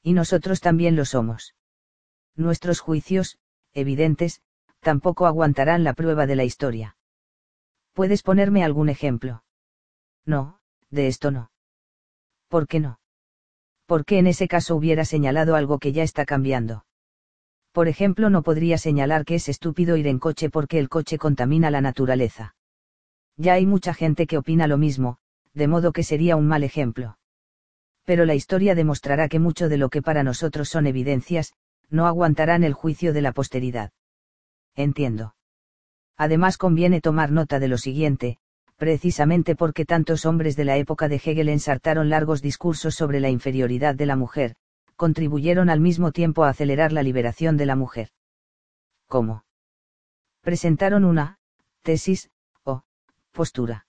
Y 0.03 0.13
nosotros 0.13 0.61
también 0.61 0.97
lo 0.97 1.05
somos. 1.05 1.55
Nuestros 2.37 2.81
juicios, 2.81 3.39
evidentes, 3.73 4.43
tampoco 4.81 5.27
aguantarán 5.27 5.83
la 5.83 5.95
prueba 5.95 6.27
de 6.27 6.37
la 6.37 6.45
historia. 6.45 6.97
¿Puedes 7.95 8.23
ponerme 8.23 8.65
algún 8.65 8.89
ejemplo? 8.89 9.45
No, 10.27 10.59
de 10.91 11.07
esto 11.07 11.31
no. 11.31 11.53
¿Por 12.49 12.67
qué 12.67 12.81
no? 12.81 12.99
Porque 13.87 14.19
en 14.19 14.27
ese 14.27 14.49
caso 14.49 14.75
hubiera 14.75 15.05
señalado 15.05 15.55
algo 15.55 15.79
que 15.79 15.93
ya 15.93 16.03
está 16.03 16.25
cambiando. 16.25 16.85
Por 17.71 17.87
ejemplo, 17.87 18.31
no 18.31 18.43
podría 18.43 18.79
señalar 18.79 19.25
que 19.25 19.37
es 19.37 19.49
estúpido 19.49 19.97
ir 19.97 20.09
en 20.09 20.19
coche 20.19 20.51
porque 20.51 20.79
el 20.79 20.89
coche 20.89 21.19
contamina 21.19 21.71
la 21.71 21.81
naturaleza. 21.81 22.57
Ya 23.37 23.55
hay 23.55 23.67
mucha 23.67 23.95
gente 23.95 24.27
que 24.27 24.39
opina 24.39 24.67
lo 24.67 24.77
mismo, 24.77 25.19
de 25.53 25.69
modo 25.69 25.93
que 25.93 26.03
sería 26.03 26.37
un 26.37 26.49
mal 26.49 26.65
ejemplo. 26.65 27.19
Pero 28.05 28.27
la 28.27 28.35
historia 28.35 28.75
demostrará 28.75 29.29
que 29.29 29.39
mucho 29.39 29.69
de 29.69 29.77
lo 29.77 29.89
que 29.89 30.03
para 30.03 30.25
nosotros 30.25 30.69
son 30.69 30.87
evidencias, 30.87 31.53
no 31.91 32.07
aguantarán 32.07 32.65
el 32.65 32.75
juicio 32.75 33.13
de 33.13 33.23
la 33.23 33.33
posteridad. 33.33 33.93
Entiendo. 34.75 35.35
Además 36.17 36.59
conviene 36.59 37.01
tomar 37.01 37.33
nota 37.33 37.59
de 37.59 37.69
lo 37.69 37.79
siguiente, 37.79 38.39
precisamente 38.77 39.57
porque 39.57 39.85
tantos 39.85 40.27
hombres 40.27 40.57
de 40.57 40.65
la 40.65 40.77
época 40.77 41.09
de 41.09 41.17
Hegel 41.17 41.49
ensartaron 41.49 42.09
largos 42.09 42.43
discursos 42.43 42.95
sobre 42.95 43.21
la 43.21 43.31
inferioridad 43.31 43.95
de 43.95 44.07
la 44.07 44.17
mujer, 44.17 44.57
contribuyeron 44.97 45.71
al 45.71 45.81
mismo 45.81 46.13
tiempo 46.13 46.45
a 46.45 46.51
acelerar 46.51 46.93
la 46.93 47.03
liberación 47.03 47.57
de 47.57 47.67
la 47.67 47.77
mujer. 47.77 48.11
¿Cómo? 49.09 49.45
Presentaron 50.41 51.05
una, 51.05 51.39
tesis, 51.83 52.31
o, 52.65 52.83
postura. 53.33 53.87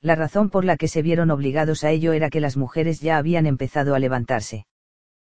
La 0.00 0.14
razón 0.14 0.50
por 0.50 0.64
la 0.64 0.76
que 0.76 0.88
se 0.88 1.02
vieron 1.02 1.30
obligados 1.30 1.82
a 1.82 1.90
ello 1.90 2.12
era 2.12 2.30
que 2.30 2.40
las 2.40 2.56
mujeres 2.56 3.00
ya 3.00 3.16
habían 3.16 3.46
empezado 3.46 3.94
a 3.94 3.98
levantarse. 3.98 4.66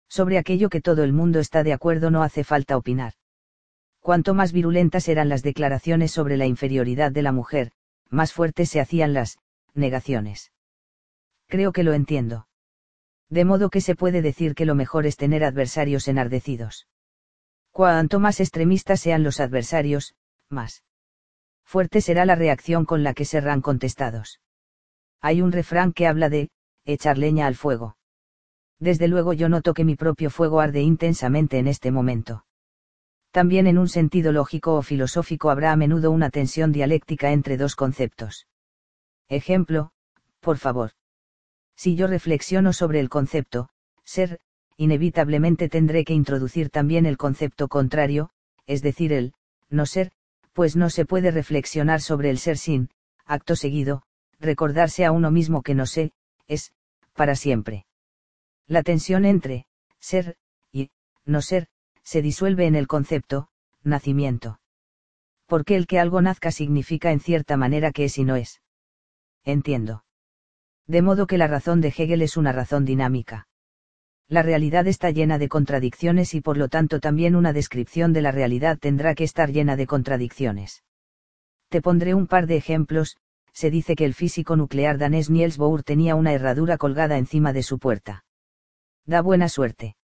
Sobre 0.09 0.37
aquello 0.37 0.69
que 0.69 0.81
todo 0.81 1.03
el 1.03 1.13
mundo 1.13 1.39
está 1.39 1.63
de 1.63 1.71
acuerdo 1.71 2.09
no 2.09 2.23
hace 2.23 2.43
falta 2.43 2.77
opinar. 2.77 3.13
Cuanto 4.01 4.33
más 4.33 4.51
virulentas 4.51 5.07
eran 5.07 5.29
las 5.29 5.43
declaraciones 5.43 6.11
sobre 6.11 6.37
la 6.37 6.45
inferioridad 6.45 7.11
de 7.11 7.21
la 7.21 7.31
mujer, 7.31 7.71
más 8.09 8.33
fuertes 8.33 8.69
se 8.69 8.79
hacían 8.79 9.13
las 9.13 9.37
negaciones. 9.73 10.51
Creo 11.47 11.71
que 11.71 11.83
lo 11.83 11.93
entiendo. 11.93 12.47
De 13.29 13.45
modo 13.45 13.69
que 13.69 13.81
se 13.81 13.95
puede 13.95 14.21
decir 14.21 14.55
que 14.55 14.65
lo 14.65 14.75
mejor 14.75 15.05
es 15.05 15.17
tener 15.17 15.43
adversarios 15.43 16.07
enardecidos. 16.07 16.87
Cuanto 17.71 18.19
más 18.19 18.39
extremistas 18.39 18.99
sean 19.01 19.23
los 19.23 19.39
adversarios, 19.39 20.15
más 20.49 20.83
fuerte 21.63 22.01
será 22.01 22.25
la 22.25 22.33
reacción 22.33 22.85
con 22.85 23.03
la 23.03 23.13
que 23.13 23.25
serán 23.25 23.61
contestados. 23.61 24.41
Hay 25.21 25.41
un 25.41 25.51
refrán 25.51 25.93
que 25.93 26.07
habla 26.07 26.29
de, 26.29 26.49
echar 26.85 27.19
leña 27.19 27.45
al 27.45 27.55
fuego. 27.55 27.97
Desde 28.79 29.07
luego 29.07 29.33
yo 29.33 29.49
noto 29.49 29.75
que 29.75 29.83
mi 29.83 29.95
propio 29.95 30.31
fuego 30.31 30.61
arde 30.61 30.81
intensamente 30.81 31.59
en 31.59 31.67
este 31.67 31.91
momento. 31.91 32.45
También 33.31 33.67
en 33.67 33.77
un 33.77 33.87
sentido 33.87 34.31
lógico 34.31 34.75
o 34.75 34.81
filosófico 34.81 35.51
habrá 35.51 35.71
a 35.71 35.75
menudo 35.75 36.11
una 36.11 36.29
tensión 36.29 36.71
dialéctica 36.71 37.31
entre 37.31 37.57
dos 37.57 37.75
conceptos. 37.75 38.47
Ejemplo, 39.27 39.91
por 40.39 40.57
favor. 40.57 40.91
Si 41.75 41.95
yo 41.95 42.07
reflexiono 42.07 42.73
sobre 42.73 42.99
el 42.99 43.09
concepto, 43.09 43.69
ser, 44.03 44.39
inevitablemente 44.77 45.69
tendré 45.69 46.03
que 46.03 46.13
introducir 46.13 46.69
también 46.69 47.05
el 47.05 47.17
concepto 47.17 47.67
contrario, 47.67 48.31
es 48.65 48.81
decir, 48.81 49.13
el, 49.13 49.33
no 49.69 49.85
ser, 49.85 50.11
pues 50.53 50.75
no 50.75 50.89
se 50.89 51.05
puede 51.05 51.31
reflexionar 51.31 52.01
sobre 52.01 52.31
el 52.31 52.39
ser 52.39 52.57
sin, 52.57 52.89
acto 53.25 53.55
seguido, 53.55 54.03
recordarse 54.39 55.05
a 55.05 55.11
uno 55.11 55.31
mismo 55.31 55.61
que 55.61 55.75
no 55.75 55.85
sé, 55.85 56.11
es, 56.47 56.73
para 57.13 57.35
siempre. 57.35 57.85
La 58.67 58.81
tensión 58.81 59.25
entre, 59.25 59.67
ser, 59.99 60.37
y, 60.71 60.89
no 61.25 61.41
ser, 61.41 61.67
se 62.09 62.23
disuelve 62.23 62.65
en 62.65 62.73
el 62.73 62.87
concepto, 62.87 63.49
nacimiento. 63.83 64.59
Porque 65.45 65.75
el 65.75 65.85
que 65.85 65.99
algo 65.99 66.23
nazca 66.23 66.49
significa 66.49 67.11
en 67.11 67.19
cierta 67.19 67.55
manera 67.55 67.91
que 67.91 68.05
es 68.05 68.17
y 68.17 68.23
no 68.23 68.35
es. 68.35 68.63
Entiendo. 69.45 70.05
De 70.87 71.03
modo 71.03 71.27
que 71.27 71.37
la 71.37 71.45
razón 71.45 71.81
de 71.81 71.93
Hegel 71.95 72.23
es 72.23 72.35
una 72.35 72.51
razón 72.51 72.83
dinámica. 72.83 73.47
La 74.27 74.41
realidad 74.41 74.87
está 74.87 75.11
llena 75.11 75.37
de 75.37 75.49
contradicciones 75.49 76.33
y 76.33 76.41
por 76.41 76.57
lo 76.57 76.67
tanto 76.67 76.99
también 76.99 77.35
una 77.35 77.53
descripción 77.53 78.11
de 78.11 78.23
la 78.23 78.31
realidad 78.31 78.79
tendrá 78.79 79.13
que 79.13 79.23
estar 79.23 79.51
llena 79.51 79.75
de 79.75 79.85
contradicciones. 79.85 80.83
Te 81.67 81.79
pondré 81.79 82.15
un 82.15 82.25
par 82.25 82.47
de 82.47 82.57
ejemplos, 82.57 83.17
se 83.53 83.69
dice 83.69 83.95
que 83.95 84.05
el 84.05 84.15
físico 84.15 84.55
nuclear 84.55 84.97
danés 84.97 85.29
Niels 85.29 85.59
Bohr 85.59 85.83
tenía 85.83 86.15
una 86.15 86.33
herradura 86.33 86.79
colgada 86.79 87.19
encima 87.19 87.53
de 87.53 87.61
su 87.61 87.77
puerta. 87.77 88.25
Da 89.05 89.21
buena 89.21 89.47
suerte 89.47 89.98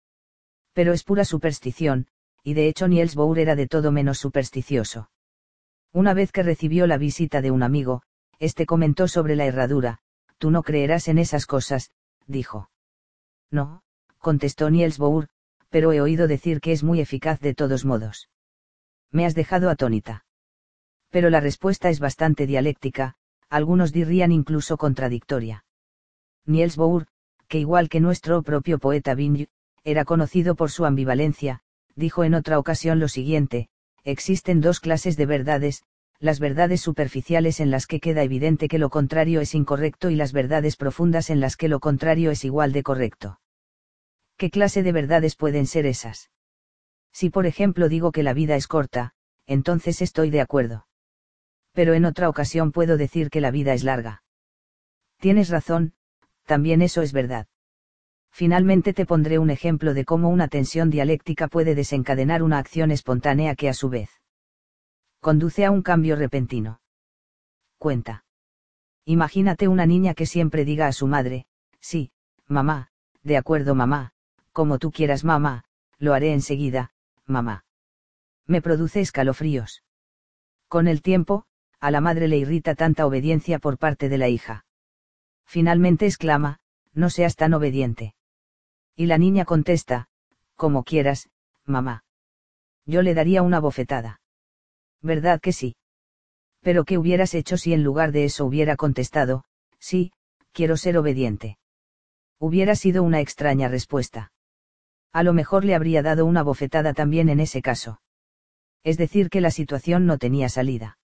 pero 0.73 0.93
es 0.93 1.05
pura 1.05 1.25
superstición, 1.25 2.07
y 2.43 2.55
de 2.55 2.69
hecho 2.69 2.89
Niels 2.89 3.15
Bohr 3.15 3.39
era 3.39 3.57
de 3.57 3.67
todo 3.67 3.93
menos 3.93 4.19
supersticioso. 4.19 5.11
Una 5.93 6.15
vez 6.15 6.33
que 6.33 6.43
recibió 6.43 6.87
la 6.87 6.99
visita 6.99 7.43
de 7.43 7.51
un 7.51 7.63
amigo, 7.63 8.03
este 8.39 8.67
comentó 8.67 9.09
sobre 9.09 9.37
la 9.37 9.45
herradura, 9.45 9.99
tú 10.39 10.51
no 10.51 10.63
creerás 10.63 11.09
en 11.09 11.19
esas 11.19 11.47
cosas, 11.47 11.91
dijo. 12.27 12.71
No, 13.51 13.83
contestó 14.19 14.71
Niels 14.71 14.99
Bohr, 14.99 15.29
pero 15.69 15.93
he 15.93 16.01
oído 16.01 16.27
decir 16.27 16.61
que 16.61 16.73
es 16.73 16.83
muy 16.83 17.01
eficaz 17.01 17.41
de 17.41 17.55
todos 17.55 17.85
modos. 17.85 18.29
Me 19.11 19.27
has 19.27 19.35
dejado 19.35 19.71
atónita. 19.71 20.25
Pero 21.11 21.29
la 21.29 21.41
respuesta 21.41 21.91
es 21.91 22.01
bastante 22.01 22.47
dialéctica, 22.47 23.15
algunos 23.51 23.93
dirían 23.93 24.33
incluso 24.33 24.79
contradictoria. 24.79 25.65
Niels 26.47 26.77
Bohr, 26.77 27.07
que 27.49 27.59
igual 27.59 27.91
que 27.91 28.01
nuestro 28.01 28.43
propio 28.43 28.79
poeta 28.79 29.15
Vinge, 29.15 29.49
era 29.85 30.05
conocido 30.05 30.55
por 30.55 30.71
su 30.71 30.85
ambivalencia, 30.85 31.61
dijo 31.97 32.25
en 32.25 32.35
otra 32.35 32.59
ocasión 32.59 33.01
lo 33.01 33.09
siguiente, 33.09 33.69
existen 34.05 34.61
dos 34.61 34.81
clases 34.81 35.17
de 35.17 35.27
verdades, 35.27 35.85
las 36.19 36.39
verdades 36.39 36.81
superficiales 36.81 37.59
en 37.59 37.71
las 37.71 37.87
que 37.87 37.99
queda 37.99 38.23
evidente 38.23 38.69
que 38.69 38.79
lo 38.79 38.91
contrario 38.91 39.41
es 39.41 39.55
incorrecto 39.55 40.09
y 40.09 40.15
las 40.15 40.33
verdades 40.33 40.77
profundas 40.77 41.31
en 41.31 41.41
las 41.41 41.57
que 41.57 41.69
lo 41.69 41.81
contrario 41.81 42.31
es 42.31 42.45
igual 42.45 42.73
de 42.73 42.85
correcto. 42.85 43.41
¿Qué 44.37 44.51
clase 44.51 44.83
de 44.83 44.93
verdades 44.93 45.35
pueden 45.35 45.67
ser 45.67 45.85
esas? 45.85 46.31
Si 47.13 47.29
por 47.29 47.47
ejemplo 47.47 47.89
digo 47.89 48.13
que 48.13 48.23
la 48.23 48.35
vida 48.35 48.57
es 48.57 48.69
corta, 48.69 49.15
entonces 49.47 50.01
estoy 50.01 50.31
de 50.31 50.41
acuerdo. 50.41 50.87
Pero 51.73 51.95
en 51.95 52.05
otra 52.05 52.29
ocasión 52.29 52.71
puedo 52.71 52.97
decir 52.97 53.29
que 53.29 53.41
la 53.41 53.51
vida 53.51 53.75
es 53.75 53.83
larga. 53.83 54.23
Tienes 55.19 55.49
razón, 55.49 55.95
también 56.47 56.83
eso 56.83 57.03
es 57.03 57.13
verdad. 57.13 57.47
Finalmente 58.33 58.95
te 58.95 59.05
pondré 59.05 59.39
un 59.39 59.51
ejemplo 59.51 59.93
de 59.93 60.05
cómo 60.05 60.31
una 60.31 60.49
tensión 60.49 60.89
dialéctica 60.91 61.49
puede 61.49 61.75
desencadenar 61.75 62.43
una 62.43 62.59
acción 62.59 62.91
espontánea 62.91 63.55
que 63.55 63.69
a 63.69 63.75
su 63.75 63.91
vez 63.91 64.09
conduce 65.21 65.65
a 65.65 65.71
un 65.71 65.83
cambio 65.83 66.17
repentino. 66.17 66.81
Cuenta. 67.79 68.25
Imagínate 69.05 69.69
una 69.69 69.87
niña 69.87 70.15
que 70.15 70.27
siempre 70.27 70.65
diga 70.65 70.89
a 70.89 70.93
su 70.93 71.07
madre, 71.07 71.47
sí, 71.79 72.11
mamá, 72.49 72.89
de 73.23 73.37
acuerdo 73.37 73.77
mamá, 73.77 74.11
como 74.53 74.79
tú 74.81 74.91
quieras 74.91 75.23
mamá, 75.23 75.65
lo 75.99 76.13
haré 76.15 76.33
enseguida, 76.33 76.91
mamá. 77.25 77.65
Me 78.47 78.61
produce 78.61 79.01
escalofríos. 79.01 79.85
Con 80.67 80.89
el 80.89 81.03
tiempo, 81.03 81.45
a 81.79 81.93
la 81.93 82.01
madre 82.01 82.27
le 82.27 82.39
irrita 82.39 82.75
tanta 82.75 83.07
obediencia 83.07 83.61
por 83.61 83.79
parte 83.79 84.09
de 84.09 84.19
la 84.19 84.29
hija. 84.29 84.65
Finalmente 85.47 86.07
exclama, 86.07 86.59
no 86.95 87.11
seas 87.11 87.37
tan 87.37 87.55
obediente. 87.55 88.15
Y 88.97 89.07
la 89.07 89.19
niña 89.19 89.45
contesta, 89.45 90.09
como 90.57 90.85
quieras, 90.85 91.31
mamá. 91.65 92.05
Yo 92.87 93.03
le 93.03 93.15
daría 93.15 93.43
una 93.43 93.61
bofetada. 93.61 94.21
¿Verdad 95.01 95.41
que 95.41 95.53
sí? 95.53 95.77
Pero 96.61 96.85
¿qué 96.85 96.99
hubieras 96.99 97.35
hecho 97.35 97.57
si 97.57 97.73
en 97.73 97.83
lugar 97.83 98.13
de 98.13 98.25
eso 98.25 98.45
hubiera 98.45 98.77
contestado, 98.77 99.45
sí, 99.79 100.13
quiero 100.53 100.77
ser 100.77 100.97
obediente? 100.97 101.59
Hubiera 102.39 102.77
sido 102.77 103.03
una 103.03 103.21
extraña 103.21 103.69
respuesta. 103.69 104.33
A 105.13 105.23
lo 105.23 105.33
mejor 105.33 105.65
le 105.65 105.75
habría 105.75 106.03
dado 106.03 106.25
una 106.25 106.43
bofetada 106.43 106.95
también 106.95 107.29
en 107.29 107.41
ese 107.41 107.63
caso. 107.63 108.01
Es 108.83 108.99
decir, 108.99 109.31
que 109.31 109.41
la 109.41 109.51
situación 109.51 110.07
no 110.07 110.19
tenía 110.19 110.49
salida. 110.49 110.99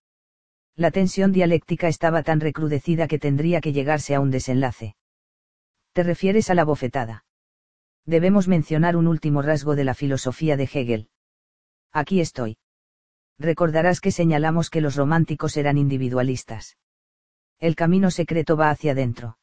La 0.75 0.91
tensión 0.91 1.31
dialéctica 1.31 1.87
estaba 1.87 2.23
tan 2.23 2.39
recrudecida 2.39 3.07
que 3.07 3.19
tendría 3.19 3.61
que 3.61 3.73
llegarse 3.73 4.15
a 4.15 4.19
un 4.19 4.31
desenlace. 4.31 4.95
¿Te 5.93 6.03
refieres 6.03 6.49
a 6.49 6.55
la 6.55 6.63
bofetada? 6.63 7.25
Debemos 8.09 8.47
mencionar 8.47 8.97
un 8.97 9.05
último 9.07 9.43
rasgo 9.43 9.75
de 9.75 9.83
la 9.83 9.93
filosofía 9.93 10.57
de 10.57 10.63
Hegel. 10.63 11.09
Aquí 11.91 12.21
estoy. 12.21 12.57
Recordarás 13.37 14.01
que 14.01 14.11
señalamos 14.11 14.71
que 14.71 14.81
los 14.81 14.95
románticos 14.95 15.55
eran 15.57 15.77
individualistas. 15.77 16.77
El 17.59 17.75
camino 17.75 18.09
secreto 18.09 18.57
va 18.57 18.71
hacia 18.71 18.93
adentro. 18.93 19.37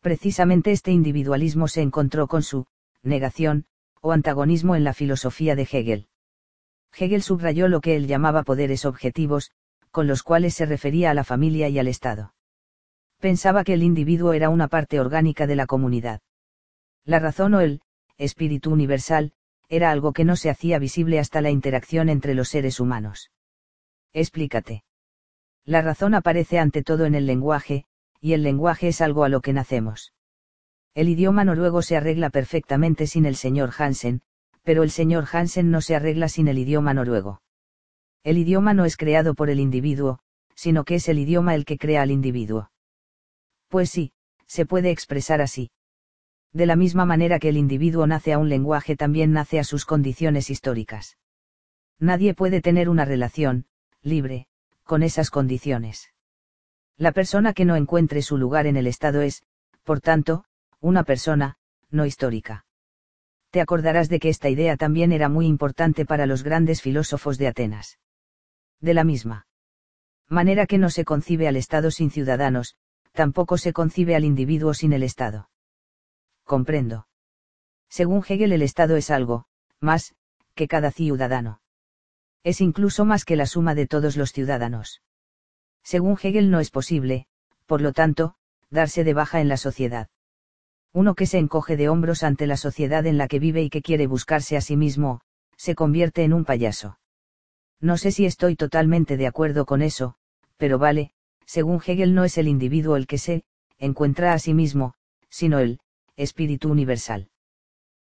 Precisamente 0.00 0.72
este 0.72 0.90
individualismo 0.90 1.68
se 1.68 1.80
encontró 1.80 2.26
con 2.26 2.42
su 2.42 2.66
negación, 3.02 3.66
o 4.00 4.10
antagonismo 4.10 4.74
en 4.74 4.82
la 4.82 4.92
filosofía 4.92 5.54
de 5.54 5.68
Hegel. 5.70 6.08
Hegel 6.92 7.22
subrayó 7.22 7.68
lo 7.68 7.80
que 7.80 7.94
él 7.94 8.08
llamaba 8.08 8.42
poderes 8.42 8.84
objetivos, 8.84 9.52
con 9.92 10.08
los 10.08 10.24
cuales 10.24 10.54
se 10.54 10.66
refería 10.66 11.12
a 11.12 11.14
la 11.14 11.24
familia 11.24 11.68
y 11.68 11.78
al 11.78 11.86
Estado. 11.86 12.34
Pensaba 13.20 13.62
que 13.62 13.74
el 13.74 13.84
individuo 13.84 14.32
era 14.32 14.48
una 14.48 14.66
parte 14.66 14.98
orgánica 14.98 15.46
de 15.46 15.56
la 15.56 15.66
comunidad. 15.66 16.20
La 17.06 17.20
razón 17.20 17.54
o 17.54 17.60
el 17.60 17.80
espíritu 18.18 18.72
universal, 18.72 19.32
era 19.68 19.92
algo 19.92 20.12
que 20.12 20.24
no 20.24 20.34
se 20.34 20.50
hacía 20.50 20.80
visible 20.80 21.20
hasta 21.20 21.40
la 21.40 21.50
interacción 21.50 22.08
entre 22.08 22.34
los 22.34 22.48
seres 22.48 22.80
humanos. 22.80 23.30
Explícate. 24.12 24.82
La 25.64 25.82
razón 25.82 26.14
aparece 26.14 26.58
ante 26.58 26.82
todo 26.82 27.04
en 27.04 27.14
el 27.14 27.26
lenguaje, 27.26 27.84
y 28.20 28.32
el 28.32 28.42
lenguaje 28.42 28.88
es 28.88 29.00
algo 29.00 29.22
a 29.22 29.28
lo 29.28 29.40
que 29.40 29.52
nacemos. 29.52 30.14
El 30.94 31.08
idioma 31.08 31.44
noruego 31.44 31.80
se 31.80 31.96
arregla 31.96 32.30
perfectamente 32.30 33.06
sin 33.06 33.24
el 33.24 33.36
señor 33.36 33.70
Hansen, 33.78 34.22
pero 34.64 34.82
el 34.82 34.90
señor 34.90 35.26
Hansen 35.30 35.70
no 35.70 35.82
se 35.82 35.94
arregla 35.94 36.28
sin 36.28 36.48
el 36.48 36.58
idioma 36.58 36.92
noruego. 36.92 37.40
El 38.24 38.36
idioma 38.36 38.74
no 38.74 38.84
es 38.84 38.96
creado 38.96 39.34
por 39.34 39.48
el 39.48 39.60
individuo, 39.60 40.18
sino 40.56 40.84
que 40.84 40.96
es 40.96 41.08
el 41.08 41.20
idioma 41.20 41.54
el 41.54 41.66
que 41.66 41.78
crea 41.78 42.02
al 42.02 42.10
individuo. 42.10 42.72
Pues 43.68 43.90
sí, 43.90 44.12
se 44.46 44.66
puede 44.66 44.90
expresar 44.90 45.40
así 45.40 45.70
De 46.56 46.64
la 46.64 46.74
misma 46.74 47.04
manera 47.04 47.38
que 47.38 47.50
el 47.50 47.58
individuo 47.58 48.06
nace 48.06 48.32
a 48.32 48.38
un 48.38 48.48
lenguaje 48.48 48.96
también 48.96 49.30
nace 49.30 49.58
a 49.58 49.64
sus 49.64 49.84
condiciones 49.84 50.48
históricas. 50.48 51.18
Nadie 51.98 52.32
puede 52.32 52.62
tener 52.62 52.88
una 52.88 53.04
relación, 53.04 53.66
libre, 54.00 54.46
con 54.82 55.02
esas 55.02 55.28
condiciones. 55.28 56.14
La 56.96 57.12
persona 57.12 57.52
que 57.52 57.66
no 57.66 57.76
encuentre 57.76 58.22
su 58.22 58.38
lugar 58.38 58.66
en 58.66 58.78
el 58.78 58.86
Estado 58.86 59.20
es, 59.20 59.42
por 59.84 60.00
tanto, 60.00 60.46
una 60.80 61.04
persona, 61.04 61.58
no 61.90 62.06
histórica. 62.06 62.64
Te 63.50 63.60
acordarás 63.60 64.08
de 64.08 64.18
que 64.18 64.30
esta 64.30 64.48
idea 64.48 64.78
también 64.78 65.12
era 65.12 65.28
muy 65.28 65.44
importante 65.44 66.06
para 66.06 66.24
los 66.24 66.42
grandes 66.42 66.80
filósofos 66.80 67.36
de 67.36 67.48
Atenas. 67.48 67.98
De 68.80 68.94
la 68.94 69.04
misma 69.04 69.46
manera 70.26 70.64
que 70.64 70.78
no 70.78 70.88
se 70.88 71.04
concibe 71.04 71.48
al 71.48 71.56
Estado 71.56 71.90
sin 71.90 72.10
ciudadanos, 72.10 72.76
tampoco 73.12 73.58
se 73.58 73.74
concibe 73.74 74.16
al 74.16 74.24
individuo 74.24 74.72
sin 74.72 74.94
el 74.94 75.02
Estado. 75.02 75.50
Comprendo. 76.46 77.08
Según 77.90 78.24
Hegel 78.26 78.52
el 78.52 78.62
Estado 78.62 78.96
es 78.96 79.10
algo, 79.10 79.46
más, 79.80 80.14
que 80.54 80.68
cada 80.68 80.92
ciudadano. 80.92 81.60
Es 82.44 82.60
incluso 82.60 83.04
más 83.04 83.24
que 83.24 83.34
la 83.34 83.46
suma 83.46 83.74
de 83.74 83.88
todos 83.88 84.16
los 84.16 84.32
ciudadanos. 84.32 85.02
Según 85.82 86.16
Hegel 86.22 86.52
no 86.52 86.60
es 86.60 86.70
posible, 86.70 87.26
por 87.66 87.80
lo 87.80 87.92
tanto, 87.92 88.36
darse 88.70 89.02
de 89.02 89.12
baja 89.12 89.40
en 89.40 89.48
la 89.48 89.56
sociedad. 89.56 90.08
Uno 90.92 91.16
que 91.16 91.26
se 91.26 91.38
encoge 91.38 91.76
de 91.76 91.88
hombros 91.88 92.22
ante 92.22 92.46
la 92.46 92.56
sociedad 92.56 93.04
en 93.06 93.18
la 93.18 93.26
que 93.26 93.40
vive 93.40 93.62
y 93.62 93.68
que 93.68 93.82
quiere 93.82 94.06
buscarse 94.06 94.56
a 94.56 94.60
sí 94.60 94.76
mismo, 94.76 95.22
se 95.56 95.74
convierte 95.74 96.22
en 96.22 96.32
un 96.32 96.44
payaso. 96.44 97.00
No 97.80 97.96
sé 97.96 98.12
si 98.12 98.24
estoy 98.24 98.54
totalmente 98.54 99.16
de 99.16 99.26
acuerdo 99.26 99.66
con 99.66 99.82
eso, 99.82 100.14
pero 100.58 100.78
vale, 100.78 101.10
según 101.44 101.82
Hegel 101.84 102.14
no 102.14 102.22
es 102.22 102.38
el 102.38 102.46
individuo 102.46 102.94
el 102.94 103.08
que 103.08 103.18
se 103.18 103.44
encuentra 103.78 104.32
a 104.32 104.38
sí 104.38 104.54
mismo, 104.54 104.94
sino 105.28 105.58
el 105.58 105.80
espíritu 106.16 106.70
universal. 106.70 107.28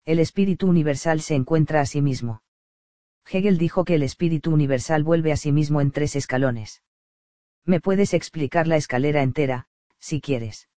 El 0.07 0.19
espíritu 0.19 0.67
universal 0.67 1.21
se 1.21 1.35
encuentra 1.35 1.81
a 1.83 1.87
sí 1.87 2.01
mismo. 2.01 2.43
Hegel 3.31 3.59
dijo 3.59 3.85
que 3.85 3.97
el 3.97 4.03
espíritu 4.03 4.51
universal 4.51 5.05
vuelve 5.05 5.33
a 5.33 5.37
sí 5.37 5.53
mismo 5.53 5.83
en 5.83 5.91
tres 5.91 6.17
escalones. 6.17 6.83
Me 7.67 7.81
puedes 7.81 8.15
explicar 8.15 8.67
la 8.67 8.77
escalera 8.77 9.23
entera, 9.23 9.67
si 10.01 10.23
quieres. 10.23 10.71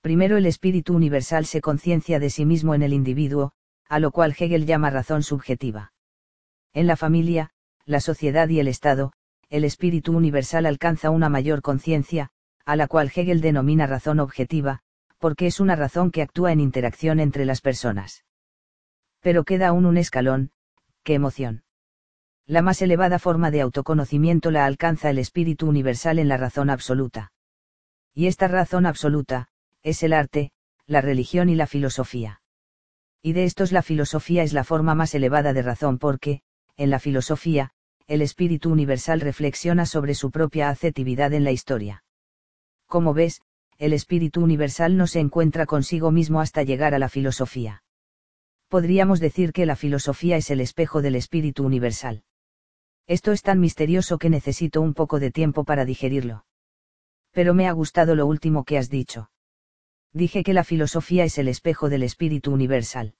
Primero 0.00 0.36
el 0.36 0.46
espíritu 0.46 0.94
universal 0.94 1.46
se 1.46 1.60
conciencia 1.60 2.20
de 2.20 2.30
sí 2.30 2.44
mismo 2.44 2.76
en 2.76 2.82
el 2.82 2.92
individuo, 2.92 3.50
a 3.88 3.98
lo 3.98 4.12
cual 4.12 4.36
Hegel 4.38 4.64
llama 4.64 4.90
razón 4.90 5.24
subjetiva. 5.24 5.92
En 6.72 6.86
la 6.86 6.96
familia, 6.96 7.50
la 7.84 7.98
sociedad 7.98 8.48
y 8.48 8.60
el 8.60 8.68
Estado, 8.68 9.12
el 9.50 9.64
espíritu 9.64 10.16
universal 10.16 10.66
alcanza 10.66 11.10
una 11.10 11.28
mayor 11.28 11.62
conciencia, 11.62 12.30
a 12.64 12.76
la 12.76 12.86
cual 12.86 13.10
Hegel 13.12 13.40
denomina 13.40 13.88
razón 13.88 14.20
objetiva, 14.20 14.83
porque 15.24 15.46
es 15.46 15.58
una 15.58 15.74
razón 15.74 16.10
que 16.10 16.20
actúa 16.20 16.52
en 16.52 16.60
interacción 16.60 17.18
entre 17.18 17.46
las 17.46 17.62
personas. 17.62 18.26
Pero 19.20 19.44
queda 19.44 19.68
aún 19.68 19.86
un 19.86 19.96
escalón, 19.96 20.50
qué 21.02 21.14
emoción. 21.14 21.64
La 22.44 22.60
más 22.60 22.82
elevada 22.82 23.18
forma 23.18 23.50
de 23.50 23.62
autoconocimiento 23.62 24.50
la 24.50 24.66
alcanza 24.66 25.08
el 25.08 25.18
espíritu 25.18 25.66
universal 25.66 26.18
en 26.18 26.28
la 26.28 26.36
razón 26.36 26.68
absoluta. 26.68 27.32
Y 28.12 28.26
esta 28.26 28.48
razón 28.48 28.84
absoluta, 28.84 29.48
es 29.82 30.02
el 30.02 30.12
arte, 30.12 30.52
la 30.86 31.00
religión 31.00 31.48
y 31.48 31.54
la 31.54 31.66
filosofía. 31.66 32.42
Y 33.22 33.32
de 33.32 33.44
estos 33.44 33.72
la 33.72 33.80
filosofía 33.80 34.42
es 34.42 34.52
la 34.52 34.62
forma 34.62 34.94
más 34.94 35.14
elevada 35.14 35.54
de 35.54 35.62
razón 35.62 35.96
porque, 35.96 36.42
en 36.76 36.90
la 36.90 36.98
filosofía, 36.98 37.70
el 38.08 38.20
espíritu 38.20 38.70
universal 38.70 39.22
reflexiona 39.22 39.86
sobre 39.86 40.14
su 40.14 40.30
propia 40.30 40.68
afectividad 40.68 41.32
en 41.32 41.44
la 41.44 41.50
historia. 41.50 42.04
Como 42.84 43.14
ves, 43.14 43.40
el 43.78 43.92
espíritu 43.92 44.42
universal 44.42 44.96
no 44.96 45.06
se 45.06 45.20
encuentra 45.20 45.66
consigo 45.66 46.10
mismo 46.10 46.40
hasta 46.40 46.62
llegar 46.62 46.94
a 46.94 46.98
la 46.98 47.08
filosofía. 47.08 47.82
Podríamos 48.68 49.20
decir 49.20 49.52
que 49.52 49.66
la 49.66 49.76
filosofía 49.76 50.36
es 50.36 50.50
el 50.50 50.60
espejo 50.60 51.02
del 51.02 51.16
espíritu 51.16 51.64
universal. 51.64 52.24
Esto 53.06 53.32
es 53.32 53.42
tan 53.42 53.60
misterioso 53.60 54.18
que 54.18 54.30
necesito 54.30 54.80
un 54.80 54.94
poco 54.94 55.20
de 55.20 55.30
tiempo 55.30 55.64
para 55.64 55.84
digerirlo. 55.84 56.46
Pero 57.32 57.54
me 57.54 57.66
ha 57.68 57.72
gustado 57.72 58.14
lo 58.14 58.26
último 58.26 58.64
que 58.64 58.78
has 58.78 58.88
dicho 58.88 59.28
dije 60.14 60.44
que 60.44 60.54
la 60.54 60.64
filosofía 60.64 61.24
es 61.24 61.36
el 61.38 61.48
espejo 61.48 61.90
del 61.90 62.04
espíritu 62.04 62.52
universal. 62.52 63.14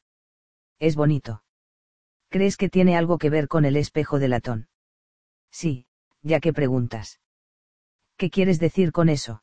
Es 0.78 0.94
bonito. 0.94 1.42
¿Crees 2.31 2.57
que 2.57 2.68
tiene 2.68 2.97
algo 2.97 3.18
que 3.18 3.31
ver 3.31 3.49
con 3.49 3.65
el 3.65 3.76
espejo 3.76 4.18
de 4.18 4.28
latón? 4.28 4.68
Sí, 5.50 5.86
ya 6.23 6.41
que 6.41 6.52
preguntas. 6.52 7.20
¿Qué 8.16 8.31
quieres 8.31 8.60
decir 8.60 8.92
con 8.92 9.08
eso? 9.08 9.42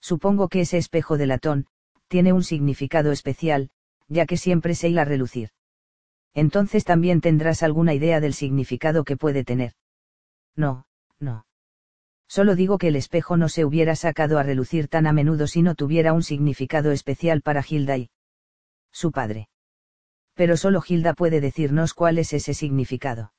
Supongo 0.00 0.48
que 0.48 0.62
ese 0.62 0.78
espejo 0.78 1.18
de 1.18 1.26
latón, 1.26 1.66
tiene 2.08 2.32
un 2.32 2.42
significado 2.42 3.12
especial, 3.12 3.70
ya 4.08 4.26
que 4.26 4.36
siempre 4.36 4.74
se 4.74 4.88
hila 4.88 5.04
relucir. 5.04 5.50
Entonces 6.34 6.84
también 6.84 7.20
tendrás 7.20 7.62
alguna 7.62 7.94
idea 7.94 8.20
del 8.20 8.34
significado 8.34 9.04
que 9.04 9.16
puede 9.16 9.44
tener. 9.44 9.72
No, 10.56 10.86
no. 11.18 11.46
Solo 12.28 12.54
digo 12.54 12.78
que 12.78 12.88
el 12.88 12.96
espejo 12.96 13.36
no 13.36 13.48
se 13.48 13.64
hubiera 13.64 13.96
sacado 13.96 14.38
a 14.38 14.44
relucir 14.44 14.86
tan 14.86 15.06
a 15.06 15.12
menudo 15.12 15.46
si 15.48 15.62
no 15.62 15.74
tuviera 15.74 16.12
un 16.12 16.22
significado 16.22 16.92
especial 16.92 17.42
para 17.42 17.64
Hilda 17.68 17.98
y 17.98 18.10
su 18.92 19.10
padre. 19.10 19.48
Pero 20.34 20.56
solo 20.56 20.82
Hilda 20.86 21.14
puede 21.14 21.40
decirnos 21.40 21.92
cuál 21.92 22.18
es 22.18 22.32
ese 22.32 22.54
significado. 22.54 23.32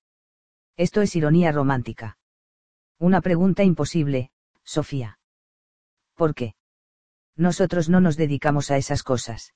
Esto 0.75 1.01
es 1.01 1.15
ironía 1.15 1.51
romántica. 1.51 2.17
Una 2.99 3.21
pregunta 3.21 3.63
imposible, 3.63 4.31
Sofía. 4.63 5.20
¿Por 6.15 6.35
qué? 6.35 6.53
Nosotros 7.35 7.89
no 7.89 8.01
nos 8.01 8.17
dedicamos 8.17 8.71
a 8.71 8.77
esas 8.77 9.03
cosas. 9.03 9.53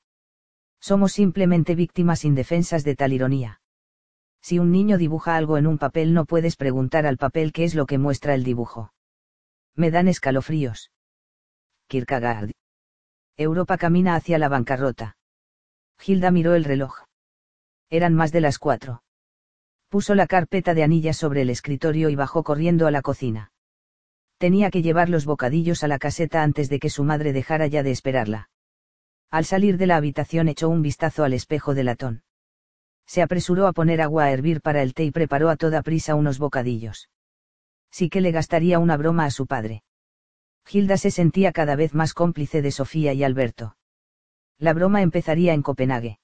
Somos 0.80 1.14
simplemente 1.14 1.76
víctimas 1.76 2.26
indefensas 2.26 2.84
de 2.84 2.96
tal 2.96 3.14
ironía. 3.14 3.62
Si 4.42 4.60
un 4.60 4.72
niño 4.72 4.98
dibuja 4.98 5.36
algo 5.36 5.58
en 5.58 5.66
un 5.66 5.78
papel 5.78 6.14
no 6.14 6.26
puedes 6.26 6.56
preguntar 6.56 7.06
al 7.06 7.18
papel 7.18 7.52
qué 7.52 7.64
es 7.64 7.74
lo 7.74 7.86
que 7.86 7.98
muestra 7.98 8.36
el 8.36 8.44
dibujo. 8.44 8.94
Me 9.76 9.90
dan 9.90 10.08
escalofríos. 10.08 10.92
Kierkegaard. 11.88 12.52
Europa 13.38 13.78
camina 13.78 14.16
hacia 14.16 14.38
la 14.38 14.48
bancarrota. 14.48 15.18
Hilda 16.06 16.32
miró 16.32 16.56
el 16.56 16.64
reloj. 16.64 17.06
Eran 17.90 18.14
más 18.14 18.32
de 18.32 18.42
las 18.42 18.60
cuatro. 18.60 19.04
Puso 19.90 20.16
la 20.16 20.28
carpeta 20.28 20.74
de 20.74 20.84
anillas 20.84 21.18
sobre 21.18 21.42
el 21.42 21.50
escritorio 21.50 22.10
y 22.10 22.16
bajó 22.16 22.44
corriendo 22.44 22.88
a 22.88 22.92
la 22.92 23.02
cocina. 23.02 23.52
Tenía 24.38 24.70
que 24.70 24.82
llevar 24.82 25.10
los 25.10 25.26
bocadillos 25.26 25.84
a 25.84 25.88
la 25.88 26.00
caseta 26.00 26.44
antes 26.44 26.70
de 26.70 26.80
que 26.80 26.90
su 26.90 27.04
madre 27.04 27.34
dejara 27.34 27.68
ya 27.68 27.84
de 27.84 27.92
esperarla. 27.92 28.50
Al 29.32 29.46
salir 29.46 29.78
de 29.78 29.88
la 29.88 29.98
habitación 29.98 30.48
echó 30.48 30.70
un 30.70 30.82
vistazo 30.82 31.24
al 31.24 31.34
espejo 31.34 31.74
de 31.74 31.84
latón. 31.84 32.24
Se 33.06 33.22
apresuró 33.22 33.68
a 33.68 33.74
poner 33.74 34.02
agua 34.02 34.26
a 34.26 34.32
hervir 34.32 34.62
para 34.62 34.82
el 34.82 34.94
té 34.94 35.06
y 35.06 35.12
preparó 35.12 35.50
a 35.50 35.56
toda 35.56 35.82
prisa 35.82 36.16
unos 36.16 36.40
bocadillos 36.40 37.10
sí 37.96 38.10
que 38.10 38.20
le 38.20 38.32
gastaría 38.32 38.78
una 38.78 38.98
broma 38.98 39.24
a 39.24 39.32
su 39.32 39.48
padre. 39.48 39.82
Hilda 40.70 40.98
se 40.98 41.12
sentía 41.12 41.54
cada 41.54 41.78
vez 41.78 41.94
más 41.94 42.14
cómplice 42.14 42.62
de 42.62 42.72
Sofía 42.72 43.14
y 43.14 43.24
Alberto. 43.24 43.78
La 44.60 44.74
broma 44.74 45.02
empezaría 45.02 45.54
en 45.54 45.62
Copenhague. 45.62 46.20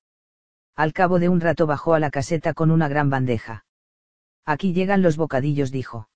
Al 0.75 0.91
cabo 0.91 1.17
de 1.17 1.29
un 1.29 1.39
rato 1.39 1.67
bajó 1.67 1.93
a 1.93 2.01
la 2.01 2.11
caseta 2.11 2.53
con 2.53 2.71
una 2.71 2.89
gran 2.89 3.09
bandeja. 3.09 3.63
Aquí 4.43 4.73
llegan 4.73 5.01
los 5.01 5.15
bocadillos, 5.15 5.71
dijo. 5.71 6.09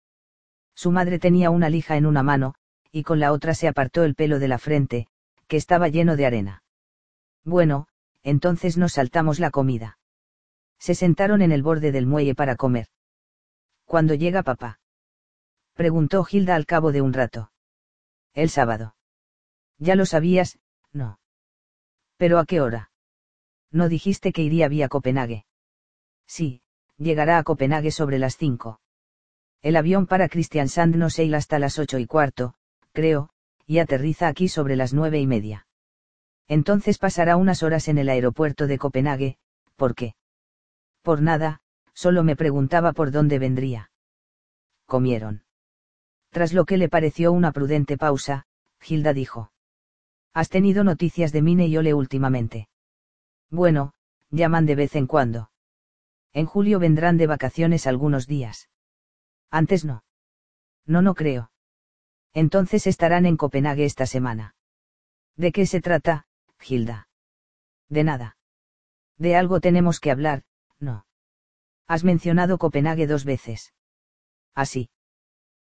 Su 0.76 0.92
madre 0.92 1.20
tenía 1.20 1.50
una 1.50 1.70
lija 1.70 1.98
en 1.98 2.06
una 2.06 2.22
mano, 2.22 2.56
y 2.92 3.04
con 3.04 3.20
la 3.20 3.32
otra 3.32 3.56
se 3.56 3.68
apartó 3.68 4.04
el 4.04 4.16
pelo 4.16 4.40
de 4.40 4.48
la 4.48 4.60
frente, 4.60 5.08
que 5.48 5.58
estaba 5.58 5.88
lleno 5.88 6.16
de 6.16 6.26
arena. 6.26 6.64
Bueno, 7.44 7.88
entonces 8.24 8.78
nos 8.78 8.94
saltamos 8.94 9.40
la 9.40 9.52
comida. 9.52 9.98
Se 10.78 10.96
sentaron 10.96 11.42
en 11.42 11.52
el 11.52 11.64
borde 11.64 11.92
del 11.92 12.06
muelle 12.06 12.36
para 12.36 12.56
comer. 12.56 12.88
Cuando 13.86 14.14
llega 14.14 14.44
papá 14.44 14.80
preguntó 15.76 16.24
Gilda 16.24 16.56
al 16.56 16.66
cabo 16.66 16.92
de 16.92 17.02
un 17.02 17.14
rato. 17.14 17.52
El 18.34 18.50
sábado. 18.50 18.96
Ya 19.78 19.96
lo 19.96 20.06
sabías, 20.06 20.58
no. 20.94 21.20
¿Pero 22.18 22.40
a 22.40 22.46
qué 22.46 22.62
hora? 22.62 22.92
No 23.72 23.90
dijiste 23.90 24.32
que 24.32 24.42
iría 24.42 24.70
vía 24.70 24.88
Copenhague. 24.88 25.46
Sí, 26.26 26.62
llegará 26.98 27.38
a 27.38 27.44
Copenhague 27.44 27.92
sobre 27.92 28.20
las 28.20 28.38
cinco. 28.38 28.80
El 29.66 29.78
avión 29.78 30.06
para 30.06 30.30
Kristiansand 30.30 30.96
no 30.96 31.10
se 31.10 31.34
hasta 31.34 31.58
las 31.58 31.80
ocho 31.80 31.98
y 31.98 32.06
cuarto, 32.06 32.54
creo, 32.92 33.32
y 33.66 33.80
aterriza 33.80 34.28
aquí 34.28 34.48
sobre 34.48 34.76
las 34.76 34.94
nueve 34.94 35.20
y 35.20 35.26
media. 35.26 35.66
Entonces 36.48 37.00
pasará 37.00 37.36
unas 37.36 37.64
horas 37.64 37.88
en 37.88 37.98
el 37.98 38.10
aeropuerto 38.10 38.68
de 38.68 38.78
Copenhague, 38.78 39.40
¿por 39.76 39.96
qué? 39.96 40.14
Por 41.02 41.24
nada, 41.24 41.62
solo 41.96 42.24
me 42.24 42.36
preguntaba 42.36 42.94
por 42.94 43.10
dónde 43.10 43.40
vendría. 43.40 43.90
Comieron. 44.86 45.46
Tras 46.30 46.54
lo 46.54 46.66
que 46.66 46.78
le 46.78 46.88
pareció 46.88 47.32
una 47.32 47.52
prudente 47.52 47.98
pausa, 47.98 48.46
Gilda 48.80 49.14
dijo. 49.14 49.52
¿Has 50.32 50.50
tenido 50.50 50.84
noticias 50.84 51.32
de 51.32 51.42
Mine 51.42 51.66
y 51.66 51.76
Ole 51.76 51.96
últimamente? 51.96 52.70
Bueno, 53.50 53.94
llaman 54.30 54.68
de 54.68 54.76
vez 54.76 54.96
en 54.96 55.08
cuando. 55.08 55.50
En 56.34 56.46
julio 56.46 56.78
vendrán 56.78 57.18
de 57.18 57.26
vacaciones 57.26 57.88
algunos 57.88 58.28
días. 58.28 58.70
Antes 59.52 59.86
no. 59.86 60.04
No, 60.86 61.02
no 61.02 61.16
creo. 61.16 61.52
Entonces 62.34 62.88
estarán 62.88 63.26
en 63.26 63.38
Copenhague 63.38 63.86
esta 63.86 64.06
semana. 64.06 64.56
¿De 65.36 65.52
qué 65.52 65.66
se 65.66 65.82
trata, 65.82 66.28
Gilda? 66.60 67.08
De 67.90 68.04
nada. 68.04 68.38
De 69.18 69.36
algo 69.36 69.60
tenemos 69.62 70.00
que 70.00 70.12
hablar, 70.12 70.44
no. 70.80 71.06
Has 71.88 72.04
mencionado 72.04 72.58
Copenhague 72.58 73.08
dos 73.08 73.26
veces. 73.26 73.74
Así. 74.54 74.90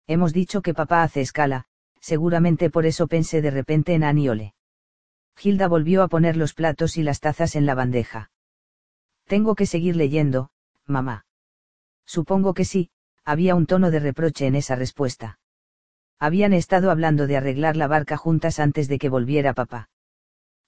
Hemos 0.07 0.33
dicho 0.33 0.61
que 0.61 0.73
papá 0.73 1.03
hace 1.03 1.21
escala, 1.21 1.65
seguramente 1.99 2.69
por 2.69 2.85
eso 2.85 3.07
pensé 3.07 3.41
de 3.41 3.51
repente 3.51 3.93
en 3.93 4.03
Aniole. 4.03 4.55
Hilda 5.41 5.67
volvió 5.67 6.03
a 6.03 6.07
poner 6.07 6.37
los 6.37 6.53
platos 6.53 6.97
y 6.97 7.03
las 7.03 7.19
tazas 7.19 7.55
en 7.55 7.65
la 7.65 7.75
bandeja. 7.75 8.31
Tengo 9.25 9.55
que 9.55 9.65
seguir 9.65 9.95
leyendo, 9.95 10.51
mamá. 10.85 11.25
Supongo 12.05 12.53
que 12.53 12.65
sí, 12.65 12.91
había 13.25 13.55
un 13.55 13.65
tono 13.65 13.91
de 13.91 13.99
reproche 13.99 14.47
en 14.47 14.55
esa 14.55 14.75
respuesta. 14.75 15.39
Habían 16.19 16.53
estado 16.53 16.91
hablando 16.91 17.27
de 17.27 17.37
arreglar 17.37 17.75
la 17.75 17.87
barca 17.87 18.17
juntas 18.17 18.59
antes 18.59 18.87
de 18.87 18.99
que 18.99 19.09
volviera 19.09 19.53
papá. 19.53 19.89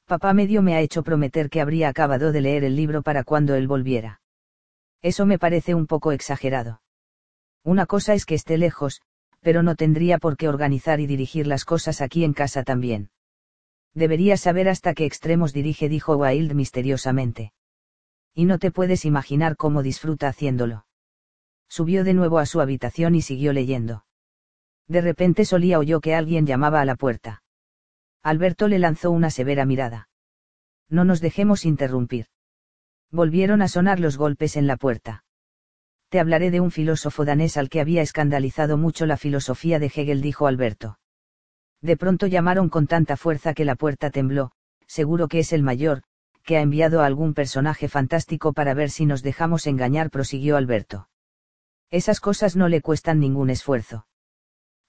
Papá 0.06 0.33
medio 0.33 0.61
me 0.61 0.75
ha 0.75 0.82
hecho 0.82 1.03
prometer 1.03 1.49
que 1.49 1.61
habría 1.61 1.90
acabado 1.90 2.32
de 2.32 2.41
leer 2.41 2.64
el 2.64 2.75
libro 2.75 3.03
para 3.03 3.23
cuando 3.23 3.56
él 3.56 3.67
volviera. 3.67 4.22
Eso 5.01 5.25
me 5.25 5.40
parece 5.40 5.75
un 5.75 5.88
poco 5.88 6.11
exagerado. 6.11 6.82
Una 7.64 7.85
cosa 7.85 8.14
es 8.14 8.25
que 8.25 8.35
esté 8.35 8.57
lejos, 8.57 9.01
pero 9.41 9.64
no 9.64 9.75
tendría 9.75 10.17
por 10.17 10.38
qué 10.38 10.48
organizar 10.48 10.99
y 10.99 11.07
dirigir 11.07 11.48
las 11.48 11.65
cosas 11.65 12.01
aquí 12.01 12.23
en 12.23 12.33
casa 12.33 12.64
también. 12.64 13.09
Deberías 13.93 14.41
saber 14.41 14.69
hasta 14.69 14.93
qué 14.93 15.06
extremos 15.06 15.53
dirige, 15.53 15.88
dijo 15.88 16.15
Wild 16.15 16.53
misteriosamente. 16.53 17.53
Y 18.33 18.45
no 18.45 18.57
te 18.57 18.72
puedes 18.72 19.06
imaginar 19.06 19.56
cómo 19.56 19.83
disfruta 19.83 20.27
haciéndolo. 20.27 20.85
Subió 21.67 22.03
de 22.03 22.14
nuevo 22.14 22.40
a 22.40 22.45
su 22.45 22.61
habitación 22.61 23.16
y 23.16 23.22
siguió 23.22 23.53
leyendo. 23.53 24.06
De 24.88 25.01
repente 25.01 25.45
Solía 25.45 25.80
oyó 25.80 26.01
que 26.01 26.16
alguien 26.16 26.45
llamaba 26.45 26.82
a 26.82 26.85
la 26.85 26.95
puerta. 26.95 27.43
Alberto 28.22 28.67
le 28.67 28.80
lanzó 28.80 29.11
una 29.11 29.30
severa 29.30 29.66
mirada. 29.66 30.09
No 30.90 31.03
nos 31.03 31.22
dejemos 31.22 31.66
interrumpir. 31.66 32.27
Volvieron 33.11 33.61
a 33.61 33.67
sonar 33.67 34.00
los 34.00 34.17
golpes 34.17 34.56
en 34.56 34.67
la 34.67 34.77
puerta. 34.77 35.24
Te 36.09 36.19
hablaré 36.19 36.51
de 36.51 36.59
un 36.59 36.72
filósofo 36.72 37.25
danés 37.25 37.58
al 37.58 37.69
que 37.69 37.82
había 37.82 38.01
escandalizado 38.01 38.77
mucho 38.77 39.06
la 39.06 39.17
filosofía 39.17 39.80
de 39.80 39.88
Hegel, 39.88 40.22
dijo 40.22 40.48
Alberto. 40.48 41.00
De 41.82 41.98
pronto 41.98 42.27
llamaron 42.27 42.69
con 42.69 42.88
tanta 42.88 43.17
fuerza 43.17 43.53
que 43.53 43.66
la 43.66 43.75
puerta 43.75 44.09
tembló, 44.09 44.51
seguro 44.88 45.27
que 45.27 45.40
es 45.40 45.53
el 45.53 45.64
mayor, 45.64 46.03
que 46.43 46.58
ha 46.58 46.61
enviado 46.61 47.01
a 47.01 47.06
algún 47.06 47.33
personaje 47.33 47.88
fantástico 47.88 48.53
para 48.53 48.74
ver 48.74 48.90
si 48.90 49.06
nos 49.06 49.24
dejamos 49.24 49.66
engañar, 49.67 50.09
prosiguió 50.09 50.56
Alberto. 50.56 51.09
Esas 51.92 52.20
cosas 52.20 52.56
no 52.56 52.70
le 52.70 52.82
cuestan 52.82 53.20
ningún 53.20 53.50
esfuerzo. 53.50 54.08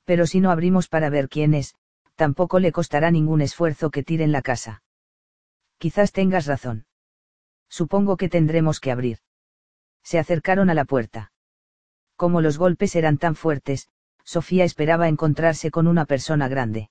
Pero 0.04 0.26
si 0.26 0.40
no 0.40 0.50
abrimos 0.50 0.88
para 0.88 1.10
ver 1.10 1.28
quién 1.28 1.54
es, 1.54 1.74
tampoco 2.14 2.58
le 2.58 2.72
costará 2.72 3.10
ningún 3.10 3.40
esfuerzo 3.40 3.90
que 3.90 4.02
tiren 4.02 4.32
la 4.32 4.42
casa. 4.42 4.82
Quizás 5.78 6.12
tengas 6.12 6.46
razón. 6.46 6.86
Supongo 7.68 8.16
que 8.16 8.28
tendremos 8.28 8.80
que 8.80 8.90
abrir. 8.90 9.18
Se 10.02 10.18
acercaron 10.18 10.70
a 10.70 10.74
la 10.74 10.84
puerta. 10.84 11.32
Como 12.16 12.40
los 12.40 12.58
golpes 12.58 12.94
eran 12.94 13.18
tan 13.18 13.34
fuertes, 13.34 13.88
Sofía 14.24 14.64
esperaba 14.64 15.08
encontrarse 15.08 15.70
con 15.70 15.86
una 15.86 16.06
persona 16.06 16.48
grande. 16.48 16.90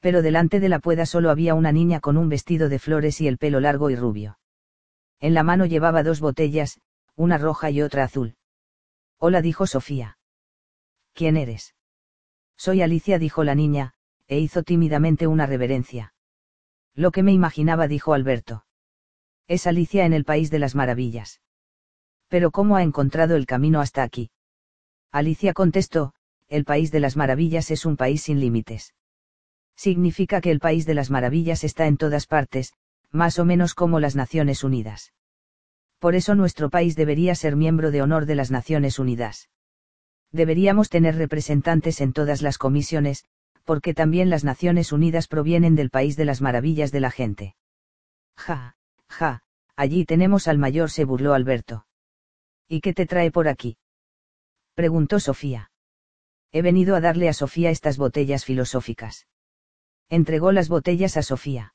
Pero 0.00 0.22
delante 0.22 0.60
de 0.60 0.68
la 0.68 0.78
puerta 0.78 1.04
solo 1.04 1.30
había 1.30 1.54
una 1.54 1.72
niña 1.72 2.00
con 2.00 2.16
un 2.16 2.28
vestido 2.28 2.68
de 2.68 2.78
flores 2.78 3.20
y 3.20 3.28
el 3.28 3.36
pelo 3.36 3.60
largo 3.60 3.90
y 3.90 3.96
rubio. 3.96 4.38
En 5.20 5.34
la 5.34 5.42
mano 5.42 5.66
llevaba 5.66 6.02
dos 6.02 6.20
botellas, 6.20 6.80
una 7.16 7.36
roja 7.36 7.70
y 7.70 7.82
otra 7.82 8.04
azul. 8.04 8.37
Hola, 9.20 9.42
dijo 9.42 9.66
Sofía. 9.66 10.16
¿Quién 11.12 11.36
eres? 11.36 11.74
Soy 12.56 12.82
Alicia, 12.82 13.18
dijo 13.18 13.42
la 13.42 13.56
niña, 13.56 13.94
e 14.28 14.38
hizo 14.38 14.62
tímidamente 14.62 15.26
una 15.26 15.44
reverencia. 15.44 16.14
Lo 16.94 17.10
que 17.10 17.24
me 17.24 17.32
imaginaba, 17.32 17.88
dijo 17.88 18.14
Alberto. 18.14 18.64
Es 19.48 19.66
Alicia 19.66 20.06
en 20.06 20.12
el 20.12 20.24
País 20.24 20.50
de 20.50 20.60
las 20.60 20.76
Maravillas. 20.76 21.40
Pero 22.28 22.52
¿cómo 22.52 22.76
ha 22.76 22.84
encontrado 22.84 23.34
el 23.34 23.46
camino 23.46 23.80
hasta 23.80 24.04
aquí? 24.04 24.30
Alicia 25.10 25.52
contestó, 25.52 26.14
el 26.46 26.64
País 26.64 26.92
de 26.92 27.00
las 27.00 27.16
Maravillas 27.16 27.72
es 27.72 27.86
un 27.86 27.96
país 27.96 28.22
sin 28.22 28.38
límites. 28.38 28.94
Significa 29.74 30.40
que 30.40 30.52
el 30.52 30.60
País 30.60 30.86
de 30.86 30.94
las 30.94 31.10
Maravillas 31.10 31.64
está 31.64 31.88
en 31.88 31.96
todas 31.96 32.26
partes, 32.26 32.72
más 33.10 33.40
o 33.40 33.44
menos 33.44 33.74
como 33.74 33.98
las 33.98 34.14
Naciones 34.14 34.62
Unidas. 34.62 35.12
Por 35.98 36.14
eso 36.14 36.34
nuestro 36.34 36.70
país 36.70 36.94
debería 36.94 37.34
ser 37.34 37.56
miembro 37.56 37.90
de 37.90 38.02
honor 38.02 38.26
de 38.26 38.36
las 38.36 38.50
Naciones 38.50 38.98
Unidas. 38.98 39.48
Deberíamos 40.30 40.90
tener 40.90 41.16
representantes 41.16 42.00
en 42.00 42.12
todas 42.12 42.42
las 42.42 42.58
comisiones, 42.58 43.24
porque 43.64 43.94
también 43.94 44.30
las 44.30 44.44
Naciones 44.44 44.92
Unidas 44.92 45.26
provienen 45.26 45.74
del 45.74 45.90
país 45.90 46.16
de 46.16 46.24
las 46.24 46.40
maravillas 46.40 46.92
de 46.92 47.00
la 47.00 47.10
gente. 47.10 47.56
Ja, 48.36 48.76
ja, 49.08 49.42
allí 49.76 50.04
tenemos 50.04 50.48
al 50.48 50.58
mayor, 50.58 50.90
se 50.90 51.04
burló 51.04 51.34
Alberto. 51.34 51.86
¿Y 52.68 52.80
qué 52.80 52.94
te 52.94 53.06
trae 53.06 53.30
por 53.30 53.48
aquí? 53.48 53.78
preguntó 54.74 55.18
Sofía. 55.18 55.70
He 56.52 56.62
venido 56.62 56.94
a 56.94 57.00
darle 57.00 57.28
a 57.28 57.32
Sofía 57.32 57.70
estas 57.70 57.98
botellas 57.98 58.44
filosóficas. 58.44 59.26
Entregó 60.08 60.52
las 60.52 60.68
botellas 60.68 61.16
a 61.16 61.22
Sofía. 61.22 61.74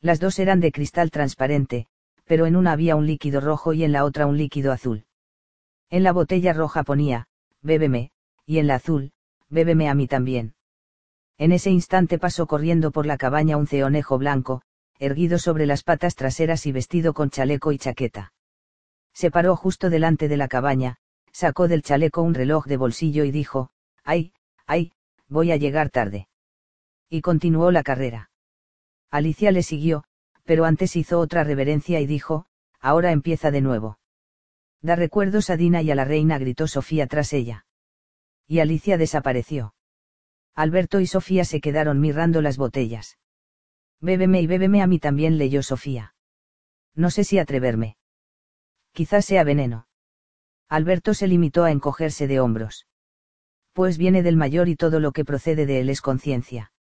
Las 0.00 0.20
dos 0.20 0.38
eran 0.38 0.60
de 0.60 0.72
cristal 0.72 1.10
transparente, 1.10 1.86
pero 2.24 2.46
en 2.46 2.56
una 2.56 2.72
había 2.72 2.96
un 2.96 3.06
líquido 3.06 3.40
rojo 3.40 3.72
y 3.72 3.84
en 3.84 3.92
la 3.92 4.04
otra 4.04 4.26
un 4.26 4.36
líquido 4.36 4.72
azul. 4.72 5.04
En 5.90 6.02
la 6.02 6.12
botella 6.12 6.52
roja 6.52 6.82
ponía, 6.82 7.26
bébeme, 7.62 8.10
y 8.46 8.58
en 8.58 8.66
la 8.66 8.76
azul, 8.76 9.12
bébeme 9.48 9.88
a 9.88 9.94
mí 9.94 10.06
también. 10.06 10.54
En 11.38 11.52
ese 11.52 11.70
instante 11.70 12.18
pasó 12.18 12.46
corriendo 12.46 12.90
por 12.92 13.06
la 13.06 13.16
cabaña 13.16 13.56
un 13.56 13.66
ceonejo 13.66 14.18
blanco, 14.18 14.62
erguido 14.98 15.38
sobre 15.38 15.66
las 15.66 15.82
patas 15.82 16.14
traseras 16.14 16.66
y 16.66 16.72
vestido 16.72 17.12
con 17.12 17.30
chaleco 17.30 17.72
y 17.72 17.78
chaqueta. 17.78 18.32
Se 19.12 19.30
paró 19.30 19.56
justo 19.56 19.90
delante 19.90 20.28
de 20.28 20.36
la 20.36 20.48
cabaña, 20.48 20.96
sacó 21.32 21.68
del 21.68 21.82
chaleco 21.82 22.22
un 22.22 22.34
reloj 22.34 22.66
de 22.66 22.76
bolsillo 22.76 23.24
y 23.24 23.30
dijo, 23.30 23.70
¡ay, 24.04 24.32
ay, 24.66 24.92
voy 25.28 25.52
a 25.52 25.56
llegar 25.56 25.90
tarde! 25.90 26.28
Y 27.08 27.20
continuó 27.20 27.70
la 27.70 27.82
carrera. 27.82 28.30
Alicia 29.10 29.50
le 29.50 29.62
siguió, 29.62 30.04
pero 30.44 30.64
antes 30.64 30.96
hizo 30.96 31.18
otra 31.18 31.44
reverencia 31.44 32.00
y 32.00 32.06
dijo, 32.06 32.46
ahora 32.80 33.12
empieza 33.12 33.50
de 33.50 33.60
nuevo. 33.60 33.98
Da 34.82 34.96
recuerdos 34.96 35.48
a 35.50 35.56
Dina 35.56 35.80
y 35.82 35.90
a 35.90 35.94
la 35.94 36.04
reina, 36.04 36.38
gritó 36.38 36.68
Sofía 36.68 37.06
tras 37.06 37.32
ella. 37.32 37.66
Y 38.46 38.58
Alicia 38.58 38.98
desapareció. 38.98 39.74
Alberto 40.54 41.00
y 41.00 41.06
Sofía 41.06 41.44
se 41.44 41.60
quedaron 41.60 42.00
mirando 42.00 42.42
las 42.42 42.58
botellas. 42.58 43.18
Bébeme 44.00 44.42
y 44.42 44.46
bébeme 44.46 44.82
a 44.82 44.86
mí 44.86 44.98
también 44.98 45.38
leyó 45.38 45.62
Sofía. 45.62 46.14
No 46.94 47.10
sé 47.10 47.24
si 47.24 47.38
atreverme. 47.38 47.96
Quizás 48.92 49.24
sea 49.24 49.42
veneno. 49.42 49.88
Alberto 50.68 51.14
se 51.14 51.26
limitó 51.26 51.64
a 51.64 51.70
encogerse 51.70 52.26
de 52.26 52.40
hombros. 52.40 52.86
Pues 53.72 53.98
viene 53.98 54.22
del 54.22 54.36
mayor 54.36 54.68
y 54.68 54.76
todo 54.76 55.00
lo 55.00 55.12
que 55.12 55.24
procede 55.24 55.66
de 55.66 55.80
él 55.80 55.88
es 55.88 56.00
conciencia. 56.00 56.72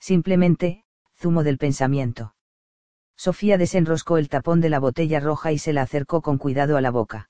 Simplemente, 0.00 0.84
zumo 1.16 1.44
del 1.44 1.58
pensamiento. 1.58 2.34
Sofía 3.20 3.58
desenroscó 3.58 4.16
el 4.16 4.30
tapón 4.30 4.62
de 4.62 4.70
la 4.70 4.78
botella 4.78 5.20
roja 5.20 5.52
y 5.52 5.58
se 5.58 5.74
la 5.74 5.82
acercó 5.82 6.22
con 6.22 6.38
cuidado 6.38 6.78
a 6.78 6.80
la 6.80 6.90
boca. 6.90 7.28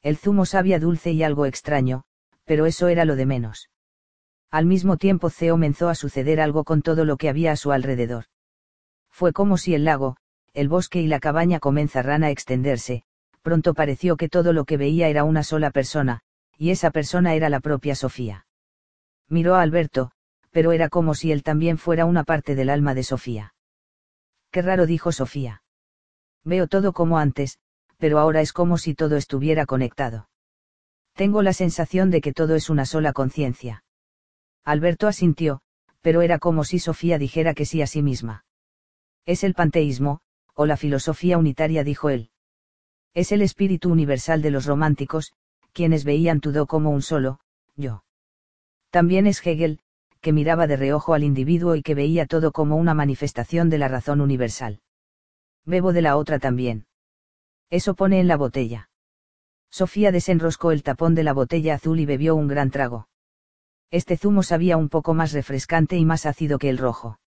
El 0.00 0.16
zumo 0.16 0.46
sabía 0.46 0.78
dulce 0.78 1.12
y 1.12 1.22
algo 1.22 1.44
extraño, 1.44 2.04
pero 2.46 2.64
eso 2.64 2.88
era 2.88 3.04
lo 3.04 3.14
de 3.14 3.26
menos. 3.26 3.68
Al 4.50 4.64
mismo 4.64 4.96
tiempo 4.96 5.30
comenzó 5.50 5.90
a 5.90 5.94
suceder 5.96 6.40
algo 6.40 6.64
con 6.64 6.80
todo 6.80 7.04
lo 7.04 7.18
que 7.18 7.28
había 7.28 7.52
a 7.52 7.56
su 7.56 7.72
alrededor. 7.72 8.24
Fue 9.10 9.34
como 9.34 9.58
si 9.58 9.74
el 9.74 9.84
lago, 9.84 10.16
el 10.54 10.70
bosque 10.70 11.02
y 11.02 11.08
la 11.08 11.20
cabaña 11.20 11.60
comenzaran 11.60 12.24
a 12.24 12.30
extenderse, 12.30 13.02
pronto 13.42 13.74
pareció 13.74 14.16
que 14.16 14.30
todo 14.30 14.54
lo 14.54 14.64
que 14.64 14.78
veía 14.78 15.08
era 15.08 15.24
una 15.24 15.42
sola 15.42 15.70
persona, 15.72 16.22
y 16.56 16.70
esa 16.70 16.90
persona 16.90 17.34
era 17.34 17.50
la 17.50 17.60
propia 17.60 17.94
Sofía. 17.94 18.46
Miró 19.28 19.56
a 19.56 19.60
Alberto, 19.60 20.12
pero 20.52 20.72
era 20.72 20.88
como 20.88 21.14
si 21.14 21.32
él 21.32 21.42
también 21.42 21.76
fuera 21.76 22.06
una 22.06 22.24
parte 22.24 22.54
del 22.54 22.70
alma 22.70 22.94
de 22.94 23.02
Sofía. 23.02 23.52
Qué 24.52 24.62
raro 24.62 24.86
dijo 24.86 25.10
Sofía. 25.12 25.62
Veo 26.44 26.68
todo 26.68 26.92
como 26.92 27.18
antes, 27.18 27.58
pero 27.96 28.18
ahora 28.18 28.42
es 28.42 28.52
como 28.52 28.76
si 28.76 28.94
todo 28.94 29.16
estuviera 29.16 29.64
conectado. 29.64 30.28
Tengo 31.14 31.42
la 31.42 31.54
sensación 31.54 32.10
de 32.10 32.20
que 32.20 32.32
todo 32.32 32.54
es 32.54 32.68
una 32.68 32.84
sola 32.84 33.12
conciencia. 33.12 33.84
Alberto 34.64 35.08
asintió, 35.08 35.62
pero 36.02 36.20
era 36.20 36.38
como 36.38 36.64
si 36.64 36.78
Sofía 36.78 37.18
dijera 37.18 37.54
que 37.54 37.64
sí 37.64 37.80
a 37.80 37.86
sí 37.86 38.02
misma. 38.02 38.44
Es 39.24 39.42
el 39.42 39.54
panteísmo, 39.54 40.20
o 40.54 40.66
la 40.66 40.76
filosofía 40.76 41.38
unitaria, 41.38 41.82
dijo 41.82 42.10
él. 42.10 42.30
Es 43.14 43.32
el 43.32 43.40
espíritu 43.40 43.90
universal 43.90 44.42
de 44.42 44.50
los 44.50 44.66
románticos, 44.66 45.32
quienes 45.72 46.04
veían 46.04 46.40
todo 46.40 46.66
como 46.66 46.90
un 46.90 47.02
solo, 47.02 47.40
yo. 47.76 48.04
También 48.90 49.26
es 49.26 49.44
Hegel, 49.46 49.80
que 50.22 50.32
miraba 50.32 50.68
de 50.68 50.76
reojo 50.76 51.14
al 51.14 51.24
individuo 51.24 51.74
y 51.74 51.82
que 51.82 51.96
veía 51.96 52.26
todo 52.26 52.52
como 52.52 52.76
una 52.76 52.94
manifestación 52.94 53.68
de 53.68 53.78
la 53.78 53.88
razón 53.88 54.20
universal. 54.20 54.80
Bebo 55.66 55.92
de 55.92 56.00
la 56.00 56.16
otra 56.16 56.38
también. 56.38 56.86
Eso 57.70 57.94
pone 57.94 58.20
en 58.20 58.28
la 58.28 58.36
botella. 58.36 58.88
Sofía 59.68 60.12
desenroscó 60.12 60.70
el 60.70 60.84
tapón 60.84 61.16
de 61.16 61.24
la 61.24 61.32
botella 61.32 61.74
azul 61.74 61.98
y 61.98 62.06
bebió 62.06 62.36
un 62.36 62.46
gran 62.46 62.70
trago. 62.70 63.08
Este 63.90 64.16
zumo 64.16 64.42
sabía 64.42 64.76
un 64.76 64.88
poco 64.88 65.12
más 65.12 65.32
refrescante 65.32 65.96
y 65.96 66.04
más 66.04 66.24
ácido 66.24 66.58
que 66.58 66.70
el 66.70 66.78
rojo. 66.78 67.18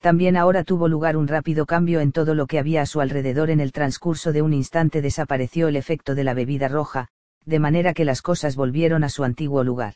También 0.00 0.36
ahora 0.36 0.64
tuvo 0.64 0.88
lugar 0.88 1.16
un 1.16 1.28
rápido 1.28 1.66
cambio 1.66 2.00
en 2.00 2.12
todo 2.12 2.34
lo 2.34 2.46
que 2.46 2.58
había 2.58 2.80
a 2.80 2.86
su 2.86 3.00
alrededor 3.00 3.50
en 3.50 3.60
el 3.60 3.72
transcurso 3.72 4.32
de 4.32 4.40
un 4.40 4.54
instante 4.54 5.02
desapareció 5.02 5.68
el 5.68 5.76
efecto 5.76 6.14
de 6.14 6.24
la 6.24 6.32
bebida 6.32 6.68
roja, 6.68 7.08
de 7.44 7.58
manera 7.58 7.92
que 7.92 8.04
las 8.04 8.22
cosas 8.22 8.56
volvieron 8.56 9.04
a 9.04 9.08
su 9.10 9.22
antiguo 9.22 9.64
lugar. 9.64 9.94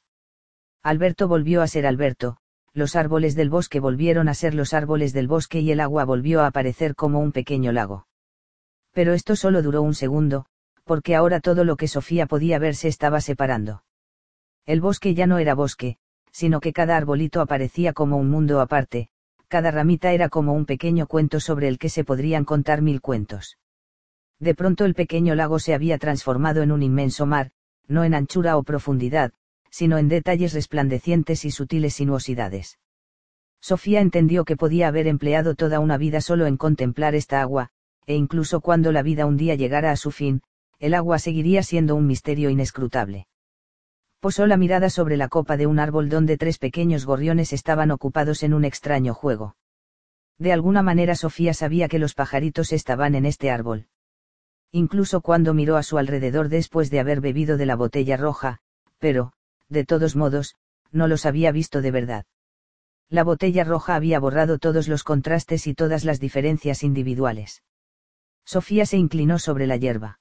Alberto 0.82 1.28
volvió 1.28 1.60
a 1.60 1.66
ser 1.66 1.86
Alberto, 1.86 2.38
los 2.72 2.96
árboles 2.96 3.34
del 3.34 3.50
bosque 3.50 3.80
volvieron 3.80 4.28
a 4.28 4.34
ser 4.34 4.54
los 4.54 4.72
árboles 4.72 5.12
del 5.12 5.28
bosque 5.28 5.60
y 5.60 5.72
el 5.72 5.80
agua 5.80 6.04
volvió 6.04 6.40
a 6.40 6.46
aparecer 6.46 6.94
como 6.94 7.20
un 7.20 7.32
pequeño 7.32 7.70
lago. 7.70 8.06
Pero 8.92 9.12
esto 9.12 9.36
solo 9.36 9.60
duró 9.60 9.82
un 9.82 9.94
segundo, 9.94 10.46
porque 10.84 11.14
ahora 11.14 11.40
todo 11.40 11.64
lo 11.64 11.76
que 11.76 11.86
Sofía 11.86 12.26
podía 12.26 12.58
ver 12.58 12.74
se 12.76 12.88
estaba 12.88 13.20
separando. 13.20 13.84
El 14.64 14.80
bosque 14.80 15.14
ya 15.14 15.26
no 15.26 15.38
era 15.38 15.54
bosque, 15.54 15.98
sino 16.32 16.60
que 16.60 16.72
cada 16.72 16.96
arbolito 16.96 17.42
aparecía 17.42 17.92
como 17.92 18.16
un 18.16 18.30
mundo 18.30 18.60
aparte, 18.60 19.08
cada 19.48 19.70
ramita 19.70 20.12
era 20.12 20.30
como 20.30 20.54
un 20.54 20.64
pequeño 20.64 21.06
cuento 21.06 21.40
sobre 21.40 21.68
el 21.68 21.78
que 21.78 21.90
se 21.90 22.04
podrían 22.04 22.44
contar 22.44 22.80
mil 22.80 23.02
cuentos. 23.02 23.58
De 24.38 24.54
pronto 24.54 24.86
el 24.86 24.94
pequeño 24.94 25.34
lago 25.34 25.58
se 25.58 25.74
había 25.74 25.98
transformado 25.98 26.62
en 26.62 26.72
un 26.72 26.82
inmenso 26.82 27.26
mar, 27.26 27.50
no 27.86 28.04
en 28.04 28.14
anchura 28.14 28.56
o 28.56 28.62
profundidad, 28.62 29.32
sino 29.70 29.98
en 29.98 30.08
detalles 30.08 30.52
resplandecientes 30.52 31.44
y 31.44 31.50
sutiles 31.50 31.94
sinuosidades. 31.94 32.78
Sofía 33.60 34.00
entendió 34.00 34.44
que 34.44 34.56
podía 34.56 34.88
haber 34.88 35.06
empleado 35.06 35.54
toda 35.54 35.80
una 35.80 35.96
vida 35.96 36.20
solo 36.20 36.46
en 36.46 36.56
contemplar 36.56 37.14
esta 37.14 37.40
agua, 37.40 37.70
e 38.06 38.14
incluso 38.14 38.60
cuando 38.60 38.92
la 38.92 39.02
vida 39.02 39.26
un 39.26 39.36
día 39.36 39.54
llegara 39.54 39.90
a 39.90 39.96
su 39.96 40.10
fin, 40.10 40.42
el 40.78 40.94
agua 40.94 41.18
seguiría 41.18 41.62
siendo 41.62 41.94
un 41.94 42.06
misterio 42.06 42.50
inescrutable 42.50 43.26
posó 44.20 44.46
la 44.46 44.58
mirada 44.58 44.90
sobre 44.90 45.16
la 45.16 45.28
copa 45.28 45.56
de 45.56 45.66
un 45.66 45.78
árbol 45.78 46.10
donde 46.10 46.36
tres 46.36 46.58
pequeños 46.58 47.06
gorriones 47.06 47.54
estaban 47.54 47.90
ocupados 47.90 48.42
en 48.42 48.52
un 48.52 48.66
extraño 48.66 49.14
juego. 49.14 49.56
De 50.38 50.52
alguna 50.52 50.82
manera 50.82 51.14
Sofía 51.14 51.54
sabía 51.54 51.88
que 51.88 51.98
los 51.98 52.14
pajaritos 52.14 52.72
estaban 52.72 53.14
en 53.14 53.24
este 53.24 53.50
árbol. 53.50 53.86
Incluso 54.72 55.22
cuando 55.22 55.54
miró 55.54 55.76
a 55.76 55.82
su 55.82 55.98
alrededor 55.98 56.48
después 56.48 56.90
de 56.90 57.00
haber 57.00 57.20
bebido 57.20 57.56
de 57.56 57.66
la 57.66 57.76
botella 57.76 58.16
roja, 58.18 58.58
pero, 58.98 59.32
de 59.70 59.84
todos 59.84 60.16
modos, 60.16 60.56
no 60.92 61.08
los 61.08 61.24
había 61.24 61.52
visto 61.52 61.80
de 61.80 61.90
verdad. 61.90 62.26
La 63.08 63.24
botella 63.24 63.64
roja 63.64 63.94
había 63.94 64.20
borrado 64.20 64.58
todos 64.58 64.88
los 64.88 65.02
contrastes 65.02 65.66
y 65.66 65.74
todas 65.74 66.04
las 66.04 66.20
diferencias 66.20 66.82
individuales. 66.82 67.62
Sofía 68.44 68.84
se 68.86 68.98
inclinó 68.98 69.38
sobre 69.38 69.66
la 69.66 69.76
hierba. 69.76 70.20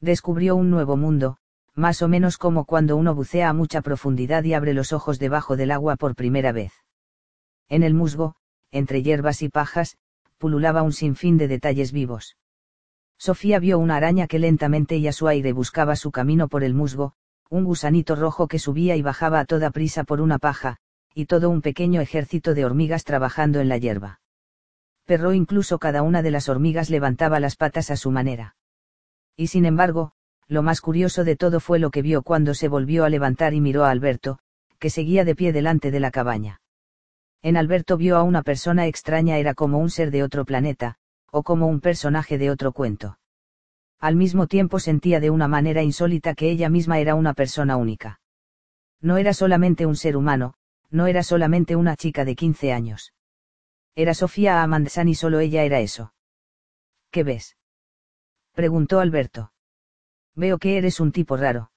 Descubrió 0.00 0.56
un 0.56 0.70
nuevo 0.70 0.96
mundo, 0.96 1.36
más 1.74 2.02
o 2.02 2.08
menos 2.08 2.38
como 2.38 2.64
cuando 2.64 2.96
uno 2.96 3.14
bucea 3.14 3.48
a 3.48 3.52
mucha 3.52 3.82
profundidad 3.82 4.44
y 4.44 4.54
abre 4.54 4.74
los 4.74 4.92
ojos 4.92 5.18
debajo 5.18 5.56
del 5.56 5.70
agua 5.70 5.96
por 5.96 6.14
primera 6.14 6.52
vez. 6.52 6.72
En 7.68 7.82
el 7.82 7.94
musgo, 7.94 8.34
entre 8.70 9.02
hierbas 9.02 9.42
y 9.42 9.48
pajas, 9.48 9.96
pululaba 10.38 10.82
un 10.82 10.92
sinfín 10.92 11.38
de 11.38 11.48
detalles 11.48 11.92
vivos. 11.92 12.36
Sofía 13.18 13.58
vio 13.58 13.78
una 13.78 13.96
araña 13.96 14.26
que 14.26 14.38
lentamente 14.38 14.96
y 14.96 15.06
a 15.06 15.12
su 15.12 15.28
aire 15.28 15.52
buscaba 15.52 15.94
su 15.96 16.10
camino 16.10 16.48
por 16.48 16.64
el 16.64 16.74
musgo, 16.74 17.12
un 17.50 17.64
gusanito 17.64 18.14
rojo 18.14 18.46
que 18.46 18.60
subía 18.60 18.94
y 18.96 19.02
bajaba 19.02 19.40
a 19.40 19.44
toda 19.44 19.70
prisa 19.70 20.04
por 20.04 20.20
una 20.20 20.38
paja, 20.38 20.76
y 21.14 21.26
todo 21.26 21.50
un 21.50 21.62
pequeño 21.62 22.00
ejército 22.00 22.54
de 22.54 22.64
hormigas 22.64 23.04
trabajando 23.04 23.60
en 23.60 23.68
la 23.68 23.76
hierba. 23.76 24.20
Perro 25.04 25.34
incluso 25.34 25.80
cada 25.80 26.02
una 26.02 26.22
de 26.22 26.30
las 26.30 26.48
hormigas 26.48 26.88
levantaba 26.90 27.40
las 27.40 27.56
patas 27.56 27.90
a 27.90 27.96
su 27.96 28.12
manera. 28.12 28.54
Y 29.36 29.48
sin 29.48 29.66
embargo, 29.66 30.12
lo 30.46 30.62
más 30.62 30.80
curioso 30.80 31.24
de 31.24 31.36
todo 31.36 31.60
fue 31.60 31.78
lo 31.78 31.90
que 31.90 32.02
vio 32.02 32.22
cuando 32.22 32.54
se 32.54 32.68
volvió 32.68 33.04
a 33.04 33.08
levantar 33.08 33.54
y 33.54 33.60
miró 33.60 33.84
a 33.84 33.90
Alberto, 33.90 34.38
que 34.78 34.90
seguía 34.90 35.24
de 35.24 35.34
pie 35.34 35.52
delante 35.52 35.90
de 35.90 36.00
la 36.00 36.10
cabaña. 36.10 36.60
En 37.42 37.56
Alberto 37.56 37.96
vio 37.96 38.16
a 38.16 38.22
una 38.22 38.42
persona 38.42 38.86
extraña, 38.86 39.38
era 39.38 39.54
como 39.54 39.78
un 39.78 39.90
ser 39.90 40.10
de 40.10 40.22
otro 40.22 40.44
planeta, 40.44 40.96
o 41.32 41.42
como 41.42 41.66
un 41.68 41.80
personaje 41.80 42.36
de 42.36 42.50
otro 42.50 42.72
cuento. 42.72 43.19
Al 44.00 44.16
mismo 44.16 44.46
tiempo 44.46 44.80
sentía 44.80 45.20
de 45.20 45.28
una 45.28 45.46
manera 45.46 45.82
insólita 45.82 46.34
que 46.34 46.50
ella 46.50 46.70
misma 46.70 47.00
era 47.00 47.14
una 47.14 47.34
persona 47.34 47.76
única. 47.76 48.20
No 49.02 49.18
era 49.18 49.34
solamente 49.34 49.84
un 49.84 49.94
ser 49.94 50.16
humano, 50.16 50.54
no 50.90 51.06
era 51.06 51.22
solamente 51.22 51.76
una 51.76 51.96
chica 51.96 52.24
de 52.24 52.34
15 52.34 52.72
años. 52.72 53.12
Era 53.94 54.14
Sofía 54.14 54.62
Amandsan 54.62 55.08
y 55.08 55.14
solo 55.14 55.40
ella 55.40 55.64
era 55.64 55.80
eso. 55.80 56.14
¿Qué 57.10 57.24
ves? 57.24 57.58
preguntó 58.52 59.00
Alberto. 59.00 59.52
Veo 60.34 60.58
que 60.58 60.78
eres 60.78 60.98
un 60.98 61.12
tipo 61.12 61.36
raro. 61.36 61.70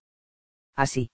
Así. 0.75 1.11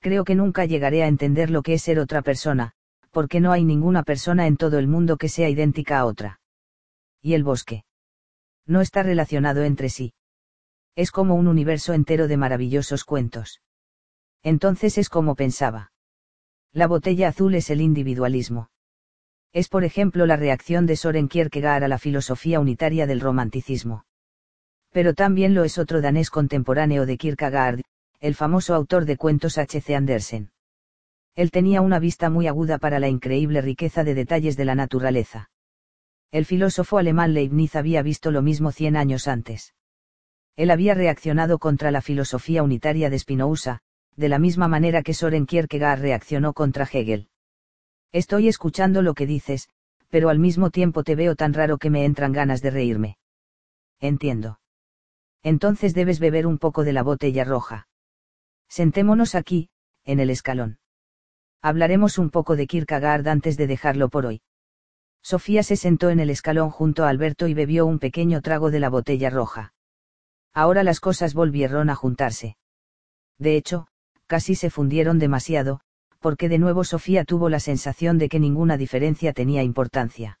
Creo 0.00 0.24
que 0.24 0.34
nunca 0.34 0.66
llegaré 0.66 1.02
a 1.02 1.08
entender 1.08 1.48
lo 1.48 1.62
que 1.62 1.74
es 1.74 1.82
ser 1.82 1.98
otra 1.98 2.20
persona, 2.20 2.72
porque 3.10 3.40
no 3.40 3.52
hay 3.52 3.64
ninguna 3.64 4.02
persona 4.02 4.46
en 4.46 4.58
todo 4.58 4.78
el 4.78 4.88
mundo 4.88 5.16
que 5.16 5.30
sea 5.30 5.48
idéntica 5.48 5.98
a 5.98 6.04
otra. 6.04 6.40
¿Y 7.22 7.32
el 7.32 7.44
bosque? 7.44 7.84
No 8.66 8.82
está 8.82 9.02
relacionado 9.02 9.62
entre 9.62 9.88
sí. 9.88 10.12
Es 10.98 11.12
como 11.12 11.36
un 11.36 11.46
universo 11.46 11.94
entero 11.94 12.26
de 12.26 12.36
maravillosos 12.36 13.04
cuentos. 13.04 13.62
Entonces 14.42 14.98
es 14.98 15.08
como 15.08 15.34
pensaba. 15.34 15.92
La 16.72 16.88
botella 16.88 17.28
azul 17.28 17.54
es 17.54 17.70
el 17.70 17.80
individualismo. 17.80 18.70
Es 19.52 19.68
por 19.68 19.84
ejemplo 19.84 20.26
la 20.26 20.36
reacción 20.36 20.86
de 20.86 20.96
Soren 20.96 21.28
Kierkegaard 21.28 21.84
a 21.84 21.88
la 21.88 21.98
filosofía 21.98 22.60
unitaria 22.60 23.06
del 23.06 23.20
romanticismo 23.20 24.04
pero 24.90 25.14
también 25.14 25.54
lo 25.54 25.64
es 25.64 25.78
otro 25.78 26.00
danés 26.00 26.30
contemporáneo 26.30 27.06
de 27.06 27.16
Kierkegaard, 27.16 27.82
el 28.20 28.34
famoso 28.34 28.74
autor 28.74 29.04
de 29.04 29.16
cuentos 29.16 29.58
H.C. 29.58 29.94
Andersen. 29.94 30.50
Él 31.34 31.50
tenía 31.50 31.82
una 31.82 32.00
vista 32.00 32.30
muy 32.30 32.48
aguda 32.48 32.78
para 32.78 32.98
la 32.98 33.08
increíble 33.08 33.60
riqueza 33.60 34.02
de 34.02 34.14
detalles 34.14 34.56
de 34.56 34.64
la 34.64 34.74
naturaleza. 34.74 35.50
El 36.32 36.46
filósofo 36.46 36.98
alemán 36.98 37.32
Leibniz 37.32 37.76
había 37.76 38.02
visto 38.02 38.30
lo 38.30 38.42
mismo 38.42 38.72
cien 38.72 38.96
años 38.96 39.28
antes. 39.28 39.72
Él 40.58 40.70
había 40.70 40.92
reaccionado 40.92 41.58
contra 41.58 41.90
la 41.90 42.02
filosofía 42.02 42.62
unitaria 42.62 43.08
de 43.08 43.18
Spinoza, 43.18 43.80
de 44.14 44.28
la 44.28 44.38
misma 44.38 44.68
manera 44.68 45.02
que 45.02 45.14
Soren 45.14 45.46
Kierkegaard 45.46 46.02
reaccionó 46.02 46.52
contra 46.52 46.84
Hegel. 46.84 47.28
Estoy 48.12 48.48
escuchando 48.48 49.00
lo 49.00 49.14
que 49.14 49.26
dices, 49.26 49.70
pero 50.10 50.28
al 50.28 50.38
mismo 50.38 50.68
tiempo 50.68 51.02
te 51.02 51.14
veo 51.14 51.34
tan 51.34 51.54
raro 51.54 51.78
que 51.78 51.88
me 51.88 52.04
entran 52.04 52.32
ganas 52.32 52.60
de 52.60 52.70
reírme. 52.70 53.16
Entiendo 54.00 54.58
entonces 55.42 55.94
debes 55.94 56.20
beber 56.20 56.46
un 56.46 56.58
poco 56.58 56.84
de 56.84 56.92
la 56.92 57.02
botella 57.02 57.44
roja. 57.44 57.88
Sentémonos 58.68 59.34
aquí, 59.34 59.70
en 60.04 60.20
el 60.20 60.30
escalón. 60.30 60.78
Hablaremos 61.62 62.18
un 62.18 62.30
poco 62.30 62.54
de 62.56 62.66
Kierkegaard 62.66 63.26
antes 63.26 63.56
de 63.56 63.66
dejarlo 63.66 64.08
por 64.08 64.26
hoy. 64.26 64.42
Sofía 65.22 65.62
se 65.62 65.76
sentó 65.76 66.10
en 66.10 66.20
el 66.20 66.30
escalón 66.30 66.70
junto 66.70 67.04
a 67.04 67.08
Alberto 67.08 67.48
y 67.48 67.54
bebió 67.54 67.86
un 67.86 67.98
pequeño 67.98 68.40
trago 68.42 68.70
de 68.70 68.80
la 68.80 68.90
botella 68.90 69.30
roja. 69.30 69.72
Ahora 70.54 70.82
las 70.82 71.00
cosas 71.00 71.34
volvieron 71.34 71.90
a 71.90 71.94
juntarse. 71.94 72.56
De 73.38 73.56
hecho, 73.56 73.86
casi 74.26 74.54
se 74.54 74.70
fundieron 74.70 75.18
demasiado, 75.18 75.80
porque 76.18 76.48
de 76.48 76.58
nuevo 76.58 76.84
Sofía 76.84 77.24
tuvo 77.24 77.48
la 77.48 77.60
sensación 77.60 78.18
de 78.18 78.28
que 78.28 78.40
ninguna 78.40 78.76
diferencia 78.76 79.32
tenía 79.32 79.62
importancia. 79.62 80.38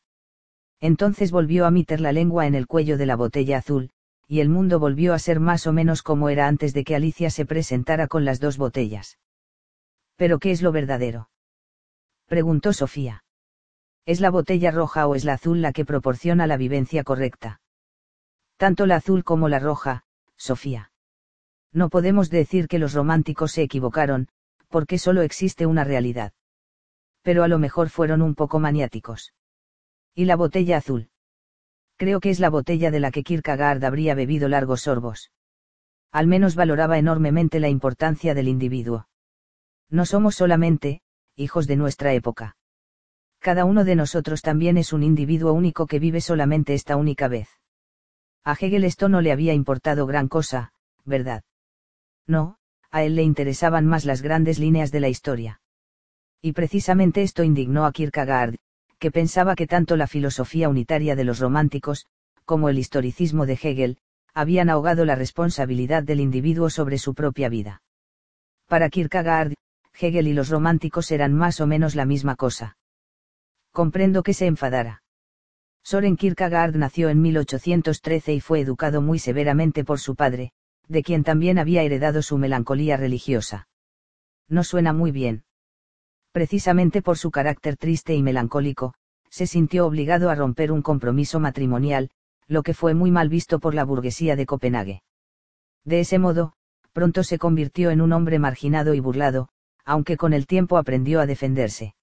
Entonces 0.80 1.30
volvió 1.30 1.66
a 1.66 1.70
meter 1.70 2.00
la 2.00 2.12
lengua 2.12 2.46
en 2.46 2.54
el 2.54 2.66
cuello 2.66 2.98
de 2.98 3.06
la 3.06 3.16
botella 3.16 3.58
azul, 3.58 3.90
y 4.26 4.40
el 4.40 4.48
mundo 4.48 4.78
volvió 4.78 5.14
a 5.14 5.18
ser 5.18 5.40
más 5.40 5.66
o 5.66 5.72
menos 5.72 6.02
como 6.02 6.28
era 6.28 6.46
antes 6.46 6.74
de 6.74 6.84
que 6.84 6.94
Alicia 6.94 7.30
se 7.30 7.46
presentara 7.46 8.08
con 8.08 8.24
las 8.24 8.40
dos 8.40 8.58
botellas. 8.58 9.18
¿Pero 10.16 10.38
qué 10.38 10.50
es 10.50 10.62
lo 10.62 10.72
verdadero? 10.72 11.30
preguntó 12.26 12.72
Sofía. 12.72 13.24
¿Es 14.04 14.20
la 14.20 14.30
botella 14.30 14.70
roja 14.70 15.06
o 15.06 15.14
es 15.14 15.24
la 15.24 15.34
azul 15.34 15.62
la 15.62 15.72
que 15.72 15.84
proporciona 15.84 16.46
la 16.46 16.56
vivencia 16.56 17.04
correcta? 17.04 17.60
Tanto 18.58 18.84
la 18.84 18.96
azul 18.96 19.24
como 19.24 19.48
la 19.48 19.60
roja, 19.60 20.04
Sofía. 20.36 20.92
No 21.72 21.88
podemos 21.88 22.28
decir 22.28 22.68
que 22.68 22.78
los 22.78 22.92
románticos 22.92 23.52
se 23.52 23.62
equivocaron, 23.62 24.28
porque 24.68 24.98
solo 24.98 25.22
existe 25.22 25.64
una 25.64 25.84
realidad. 25.84 26.32
Pero 27.22 27.44
a 27.44 27.48
lo 27.48 27.58
mejor 27.58 27.88
fueron 27.88 28.20
un 28.20 28.34
poco 28.34 28.58
maniáticos. 28.58 29.32
¿Y 30.14 30.26
la 30.26 30.36
botella 30.36 30.76
azul? 30.76 31.08
creo 31.98 32.20
que 32.20 32.30
es 32.30 32.38
la 32.38 32.48
botella 32.48 32.92
de 32.92 33.00
la 33.00 33.10
que 33.10 33.24
Kierkegaard 33.24 33.84
habría 33.84 34.14
bebido 34.14 34.48
largos 34.48 34.82
sorbos. 34.82 35.32
Al 36.12 36.28
menos 36.28 36.54
valoraba 36.54 36.96
enormemente 36.96 37.58
la 37.58 37.68
importancia 37.68 38.34
del 38.34 38.46
individuo. 38.46 39.08
No 39.90 40.06
somos 40.06 40.36
solamente, 40.36 41.02
hijos 41.34 41.66
de 41.66 41.76
nuestra 41.76 42.12
época. 42.14 42.56
Cada 43.40 43.64
uno 43.64 43.84
de 43.84 43.96
nosotros 43.96 44.42
también 44.42 44.78
es 44.78 44.92
un 44.92 45.02
individuo 45.02 45.52
único 45.52 45.86
que 45.86 45.98
vive 45.98 46.20
solamente 46.20 46.72
esta 46.74 46.96
única 46.96 47.26
vez. 47.26 47.57
A 48.44 48.52
Hegel 48.52 48.84
esto 48.84 49.08
no 49.08 49.20
le 49.20 49.32
había 49.32 49.54
importado 49.54 50.06
gran 50.06 50.28
cosa, 50.28 50.72
¿verdad? 51.04 51.42
No, 52.26 52.56
a 52.90 53.02
él 53.02 53.16
le 53.16 53.22
interesaban 53.22 53.86
más 53.86 54.04
las 54.04 54.22
grandes 54.22 54.58
líneas 54.58 54.90
de 54.90 55.00
la 55.00 55.08
historia. 55.08 55.60
Y 56.40 56.52
precisamente 56.52 57.22
esto 57.22 57.42
indignó 57.42 57.84
a 57.84 57.92
Kierkegaard, 57.92 58.56
que 58.98 59.10
pensaba 59.10 59.54
que 59.54 59.66
tanto 59.66 59.96
la 59.96 60.06
filosofía 60.06 60.68
unitaria 60.68 61.16
de 61.16 61.24
los 61.24 61.38
románticos, 61.38 62.06
como 62.44 62.68
el 62.68 62.78
historicismo 62.78 63.46
de 63.46 63.58
Hegel, 63.60 63.98
habían 64.34 64.70
ahogado 64.70 65.04
la 65.04 65.14
responsabilidad 65.14 66.02
del 66.02 66.20
individuo 66.20 66.70
sobre 66.70 66.98
su 66.98 67.14
propia 67.14 67.48
vida. 67.48 67.82
Para 68.66 68.88
Kierkegaard, 68.88 69.54
Hegel 69.98 70.28
y 70.28 70.32
los 70.32 70.48
románticos 70.48 71.10
eran 71.10 71.34
más 71.34 71.60
o 71.60 71.66
menos 71.66 71.94
la 71.94 72.04
misma 72.04 72.36
cosa. 72.36 72.76
Comprendo 73.72 74.22
que 74.22 74.34
se 74.34 74.46
enfadara. 74.46 75.02
Soren 75.90 76.18
Kierkegaard 76.18 76.76
nació 76.76 77.08
en 77.08 77.22
1813 77.22 78.34
y 78.34 78.40
fue 78.40 78.60
educado 78.60 79.00
muy 79.00 79.18
severamente 79.18 79.84
por 79.84 79.98
su 79.98 80.16
padre, 80.16 80.52
de 80.86 81.02
quien 81.02 81.24
también 81.24 81.58
había 81.58 81.82
heredado 81.82 82.20
su 82.20 82.36
melancolía 82.36 82.98
religiosa. 82.98 83.68
No 84.50 84.64
suena 84.64 84.92
muy 84.92 85.12
bien. 85.12 85.44
Precisamente 86.30 87.00
por 87.00 87.16
su 87.16 87.30
carácter 87.30 87.78
triste 87.78 88.14
y 88.14 88.22
melancólico, 88.22 88.92
se 89.30 89.46
sintió 89.46 89.86
obligado 89.86 90.28
a 90.28 90.34
romper 90.34 90.72
un 90.72 90.82
compromiso 90.82 91.40
matrimonial, 91.40 92.10
lo 92.48 92.62
que 92.62 92.74
fue 92.74 92.92
muy 92.92 93.10
mal 93.10 93.30
visto 93.30 93.58
por 93.58 93.72
la 93.74 93.84
burguesía 93.84 94.36
de 94.36 94.44
Copenhague. 94.44 95.02
De 95.86 96.00
ese 96.00 96.18
modo, 96.18 96.52
pronto 96.92 97.24
se 97.24 97.38
convirtió 97.38 97.90
en 97.90 98.02
un 98.02 98.12
hombre 98.12 98.38
marginado 98.38 98.92
y 98.92 99.00
burlado, 99.00 99.48
aunque 99.86 100.18
con 100.18 100.34
el 100.34 100.46
tiempo 100.46 100.76
aprendió 100.76 101.22
a 101.22 101.24
defenderse. 101.24 101.94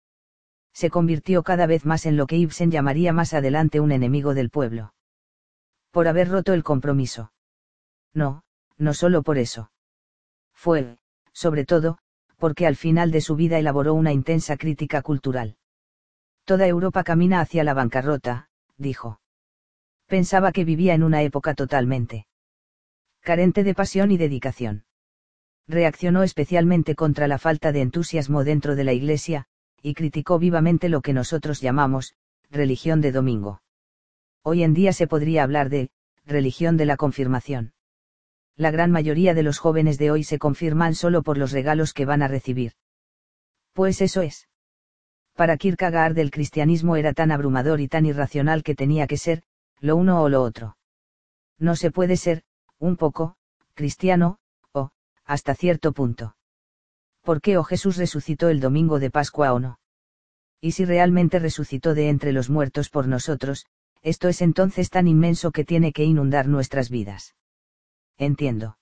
Se 0.75 0.89
convirtió 0.89 1.41
cada 1.41 1.67
vez 1.67 1.85
más 1.85 2.05
en 2.05 2.17
lo 2.17 2.27
que 2.27 2.35
Ibsen 2.35 2.69
llamaría 2.69 3.13
más 3.13 3.33
adelante 3.33 3.79
un 3.79 3.93
enemigo 3.93 4.33
del 4.33 4.49
pueblo. 4.49 4.93
Por 5.91 6.09
haber 6.09 6.27
roto 6.27 6.53
el 6.53 6.63
compromiso. 6.63 7.31
No, 8.13 8.43
no 8.77 8.93
solo 8.93 9.23
por 9.23 9.37
eso. 9.37 9.71
Fue, 10.53 10.97
sobre 11.31 11.63
todo, 11.63 11.97
porque 12.37 12.67
al 12.67 12.75
final 12.75 13.11
de 13.11 13.21
su 13.21 13.37
vida 13.37 13.57
elaboró 13.57 13.93
una 13.93 14.11
intensa 14.11 14.57
crítica 14.57 15.01
cultural. 15.01 15.55
Toda 16.43 16.67
Europa 16.67 17.05
camina 17.05 17.39
hacia 17.39 17.63
la 17.63 17.73
bancarrota, 17.73 18.49
dijo. 18.77 19.21
Pensaba 20.07 20.51
que 20.51 20.65
vivía 20.65 20.93
en 20.93 21.03
una 21.03 21.23
época 21.23 21.55
totalmente 21.55 22.27
carente 23.21 23.63
de 23.63 23.73
pasión 23.73 24.11
y 24.11 24.17
dedicación. 24.17 24.85
Reaccionó 25.67 26.21
especialmente 26.21 26.93
contra 26.93 27.27
la 27.27 27.39
falta 27.39 27.71
de 27.71 27.81
entusiasmo 27.81 28.43
dentro 28.43 28.75
de 28.75 28.83
la 28.83 28.93
Iglesia, 28.93 29.47
y 29.85 29.93
criticó 29.93 30.39
vivamente 30.39 30.89
lo 30.89 31.01
que 31.01 31.13
nosotros 31.13 31.61
llamamos, 31.61 32.15
religión 32.49 33.01
de 33.01 33.11
domingo. 33.11 33.61
Hoy 34.41 34.63
en 34.63 34.73
día 34.73 34.93
se 34.93 35.05
podría 35.05 35.43
hablar 35.43 35.69
de, 35.69 35.91
religión 36.25 36.75
de 36.75 36.87
la 36.87 36.97
confirmación. 36.97 37.73
La 38.55 38.71
gran 38.71 38.89
mayoría 38.89 39.35
de 39.35 39.43
los 39.43 39.59
jóvenes 39.59 39.99
de 39.99 40.09
hoy 40.09 40.23
se 40.23 40.39
confirman 40.39 40.95
solo 40.95 41.21
por 41.21 41.37
los 41.37 41.51
regalos 41.51 41.93
que 41.93 42.05
van 42.05 42.23
a 42.23 42.27
recibir. 42.27 42.71
Pues 43.73 44.01
eso 44.01 44.23
es. 44.23 44.49
Para 45.35 45.55
Kierkegaard 45.55 46.17
el 46.17 46.31
cristianismo 46.31 46.95
era 46.95 47.13
tan 47.13 47.29
abrumador 47.29 47.79
y 47.79 47.87
tan 47.87 48.07
irracional 48.07 48.63
que 48.63 48.73
tenía 48.73 49.05
que 49.05 49.17
ser, 49.17 49.43
lo 49.81 49.97
uno 49.97 50.19
o 50.19 50.29
lo 50.29 50.41
otro. 50.41 50.77
No 51.59 51.75
se 51.75 51.91
puede 51.91 52.17
ser, 52.17 52.41
un 52.79 52.97
poco, 52.97 53.35
cristiano, 53.75 54.39
o, 54.71 54.89
hasta 55.25 55.53
cierto 55.53 55.91
punto. 55.91 56.35
¿Por 57.25 57.41
qué 57.41 57.57
o 57.57 57.63
Jesús 57.63 57.97
resucitó 57.97 58.49
el 58.49 58.59
domingo 58.59 58.99
de 58.99 59.09
Pascua 59.09 59.51
o 59.51 59.59
no? 59.59 59.79
Y 60.61 60.73
si 60.73 60.85
realmente 60.85 61.39
resucitó 61.39 61.95
de 61.95 62.09
entre 62.09 62.31
los 62.31 62.51
muertos 62.51 62.89
por 62.89 63.07
nosotros, 63.07 63.65
esto 64.03 64.27
es 64.27 64.43
entonces 64.43 64.91
tan 64.91 65.07
inmenso 65.07 65.51
que 65.51 65.65
tiene 65.65 65.91
que 65.91 66.03
inundar 66.03 66.47
nuestras 66.47 66.91
vidas. 66.91 67.33
Entiendo. 68.19 68.77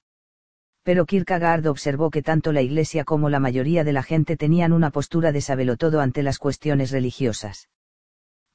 Pero 0.84 1.06
Kierkegaard 1.06 1.66
observó 1.68 2.10
que 2.10 2.22
tanto 2.22 2.52
la 2.52 2.62
Iglesia 2.62 3.06
como 3.06 3.30
la 3.30 3.40
mayoría 3.40 3.86
de 3.86 3.94
la 3.94 4.04
gente 4.04 4.36
tenían 4.36 4.74
una 4.74 4.92
postura 4.92 5.32
de 5.32 5.40
sabelotodo 5.40 6.02
ante 6.02 6.22
las 6.22 6.38
cuestiones 6.38 6.92
religiosas. 6.92 7.70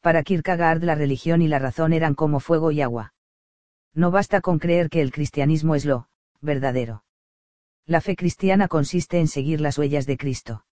Para 0.03 0.23
Kierkegaard 0.23 0.83
la 0.85 0.97
religión 0.97 1.41
y 1.41 1.49
la 1.49 1.59
razón 1.59 1.95
eran 1.95 2.15
como 2.15 2.41
fuego 2.41 2.73
y 2.73 2.83
agua. 2.83 3.15
No 3.95 4.11
basta 4.11 4.43
con 4.43 4.59
creer 4.59 4.91
que 4.91 5.01
el 5.01 5.13
cristianismo 5.13 5.75
es 5.75 5.87
lo, 5.87 6.09
verdadero. 6.43 7.05
La 7.89 8.03
fe 8.03 8.17
cristiana 8.17 8.69
consiste 8.69 9.19
en 9.19 9.29
seguir 9.29 9.63
las 9.63 9.79
huellas 9.79 10.05
de 10.05 10.19
Cristo. 10.19 10.67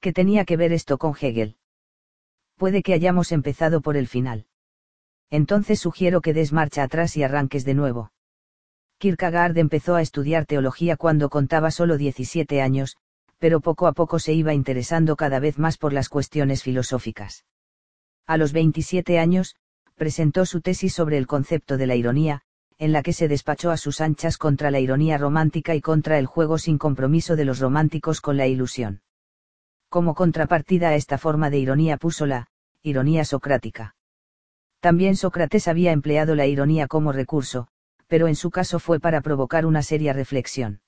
¿Qué 0.00 0.12
tenía 0.12 0.44
que 0.44 0.56
ver 0.56 0.72
esto 0.72 0.98
con 0.98 1.14
Hegel? 1.14 1.56
Puede 2.56 2.82
que 2.82 2.94
hayamos 2.94 3.30
empezado 3.30 3.80
por 3.80 3.96
el 3.96 4.08
final. 4.08 4.46
Entonces 5.30 5.78
sugiero 5.78 6.20
que 6.20 6.34
des 6.34 6.52
marcha 6.52 6.82
atrás 6.82 7.16
y 7.16 7.22
arranques 7.22 7.64
de 7.64 7.74
nuevo. 7.74 8.10
Kierkegaard 8.98 9.56
empezó 9.56 9.94
a 9.94 10.02
estudiar 10.02 10.46
teología 10.46 10.96
cuando 10.96 11.30
contaba 11.30 11.70
solo 11.70 11.96
17 11.96 12.60
años, 12.60 12.96
pero 13.38 13.60
poco 13.60 13.86
a 13.86 13.92
poco 13.92 14.18
se 14.18 14.32
iba 14.32 14.52
interesando 14.52 15.14
cada 15.14 15.38
vez 15.38 15.60
más 15.60 15.78
por 15.78 15.92
las 15.92 16.08
cuestiones 16.08 16.64
filosóficas. 16.64 17.44
A 18.26 18.36
los 18.36 18.52
27 18.52 19.20
años, 19.20 19.54
presentó 19.94 20.44
su 20.44 20.60
tesis 20.60 20.92
sobre 20.92 21.18
el 21.18 21.28
concepto 21.28 21.76
de 21.76 21.86
la 21.86 21.94
ironía, 21.94 22.42
en 22.78 22.92
la 22.92 23.02
que 23.02 23.12
se 23.12 23.28
despachó 23.28 23.70
a 23.70 23.76
sus 23.76 24.00
anchas 24.00 24.36
contra 24.36 24.70
la 24.70 24.80
ironía 24.80 25.16
romántica 25.18 25.74
y 25.74 25.80
contra 25.80 26.18
el 26.18 26.26
juego 26.26 26.58
sin 26.58 26.78
compromiso 26.78 27.36
de 27.36 27.44
los 27.44 27.58
románticos 27.58 28.20
con 28.20 28.36
la 28.36 28.46
ilusión. 28.46 29.00
Como 29.88 30.14
contrapartida 30.14 30.90
a 30.90 30.94
esta 30.94 31.16
forma 31.16 31.48
de 31.48 31.58
ironía 31.58 31.96
puso 31.96 32.26
la 32.26 32.48
ironía 32.82 33.24
socrática. 33.24 33.96
También 34.80 35.16
Sócrates 35.16 35.68
había 35.68 35.92
empleado 35.92 36.34
la 36.34 36.46
ironía 36.46 36.86
como 36.86 37.12
recurso, 37.12 37.68
pero 38.06 38.28
en 38.28 38.36
su 38.36 38.50
caso 38.50 38.78
fue 38.78 39.00
para 39.00 39.20
provocar 39.20 39.66
una 39.66 39.82
seria 39.82 40.12
reflexión. 40.12 40.80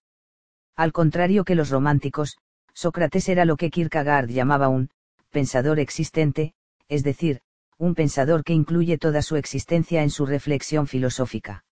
Al 0.76 0.92
contrario 0.92 1.44
que 1.44 1.55
los 1.55 1.70
románticos, 1.70 2.39
Sócrates 2.75 3.28
era 3.28 3.44
lo 3.44 3.57
que 3.57 3.70
Kierkegaard 3.70 4.28
llamaba 4.28 4.68
un 4.68 4.91
pensador 5.31 5.81
existente, 5.81 6.55
es 6.89 7.02
decir, 7.02 7.41
un 7.76 7.94
pensador 7.94 8.44
que 8.44 8.52
incluye 8.52 8.99
toda 8.99 9.23
su 9.23 9.36
existencia 9.36 10.02
en 10.02 10.10
su 10.10 10.26
reflexión 10.26 10.86
filosófica. 10.86 11.65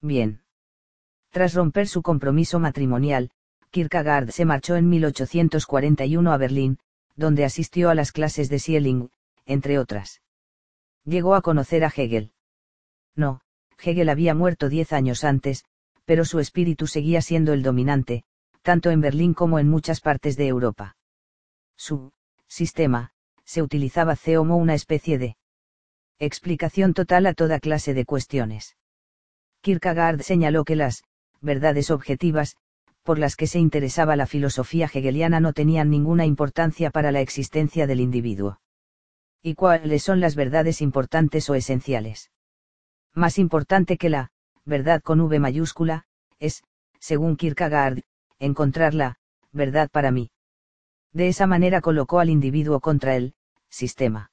Bien. 0.00 0.42
Tras 1.30 1.54
romper 1.54 1.88
su 1.88 2.02
compromiso 2.02 2.58
matrimonial, 2.58 3.30
Kierkegaard 3.70 4.30
se 4.30 4.44
marchó 4.44 4.76
en 4.76 4.88
1841 4.88 6.32
a 6.32 6.36
Berlín, 6.36 6.78
donde 7.16 7.44
asistió 7.44 7.90
a 7.90 7.94
las 7.94 8.12
clases 8.12 8.48
de 8.48 8.58
Schelling, 8.58 9.10
entre 9.46 9.78
otras. 9.78 10.22
Llegó 11.04 11.34
a 11.34 11.42
conocer 11.42 11.84
a 11.84 11.92
Hegel. 11.94 12.32
No, 13.16 13.40
Hegel 13.82 14.08
había 14.08 14.34
muerto 14.34 14.68
diez 14.68 14.92
años 14.92 15.24
antes, 15.24 15.64
pero 16.04 16.24
su 16.24 16.38
espíritu 16.38 16.86
seguía 16.86 17.20
siendo 17.22 17.52
el 17.52 17.62
dominante, 17.62 18.24
tanto 18.62 18.90
en 18.90 19.00
Berlín 19.00 19.34
como 19.34 19.58
en 19.58 19.68
muchas 19.68 20.00
partes 20.00 20.36
de 20.36 20.46
Europa. 20.46 20.96
Su 21.76 22.12
sistema, 22.46 23.10
se 23.44 23.62
utilizaba 23.62 24.16
como 24.16 24.56
una 24.56 24.74
especie 24.74 25.18
de 25.18 25.36
explicación 26.18 26.94
total 26.94 27.26
a 27.26 27.34
toda 27.34 27.60
clase 27.60 27.92
de 27.94 28.04
cuestiones. 28.04 28.76
Kierkegaard 29.64 30.20
señaló 30.20 30.62
que 30.66 30.76
las 30.76 31.04
verdades 31.40 31.90
objetivas, 31.90 32.54
por 33.02 33.18
las 33.18 33.34
que 33.34 33.46
se 33.46 33.58
interesaba 33.58 34.14
la 34.14 34.26
filosofía 34.26 34.90
hegeliana 34.92 35.40
no 35.40 35.54
tenían 35.54 35.88
ninguna 35.88 36.26
importancia 36.26 36.90
para 36.90 37.10
la 37.12 37.22
existencia 37.22 37.86
del 37.86 38.00
individuo. 38.00 38.60
¿Y 39.42 39.54
cuáles 39.54 40.02
son 40.02 40.20
las 40.20 40.36
verdades 40.36 40.82
importantes 40.82 41.48
o 41.48 41.54
esenciales? 41.54 42.30
Más 43.14 43.38
importante 43.38 43.96
que 43.96 44.10
la 44.10 44.32
verdad 44.66 45.00
con 45.00 45.22
V 45.22 45.40
mayúscula, 45.40 46.04
es, 46.38 46.62
según 47.00 47.34
Kierkegaard, 47.36 48.02
encontrar 48.38 48.92
la 48.92 49.18
verdad 49.50 49.88
para 49.90 50.10
mí. 50.10 50.30
De 51.14 51.28
esa 51.28 51.46
manera 51.46 51.80
colocó 51.80 52.20
al 52.20 52.28
individuo 52.28 52.80
contra 52.80 53.16
el 53.16 53.34
sistema. 53.70 54.30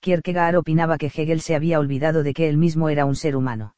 Kierkegaard 0.00 0.56
opinaba 0.56 0.96
que 0.96 1.12
Hegel 1.14 1.42
se 1.42 1.54
había 1.54 1.78
olvidado 1.78 2.22
de 2.22 2.32
que 2.32 2.48
él 2.48 2.56
mismo 2.56 2.88
era 2.88 3.04
un 3.04 3.14
ser 3.14 3.36
humano. 3.36 3.74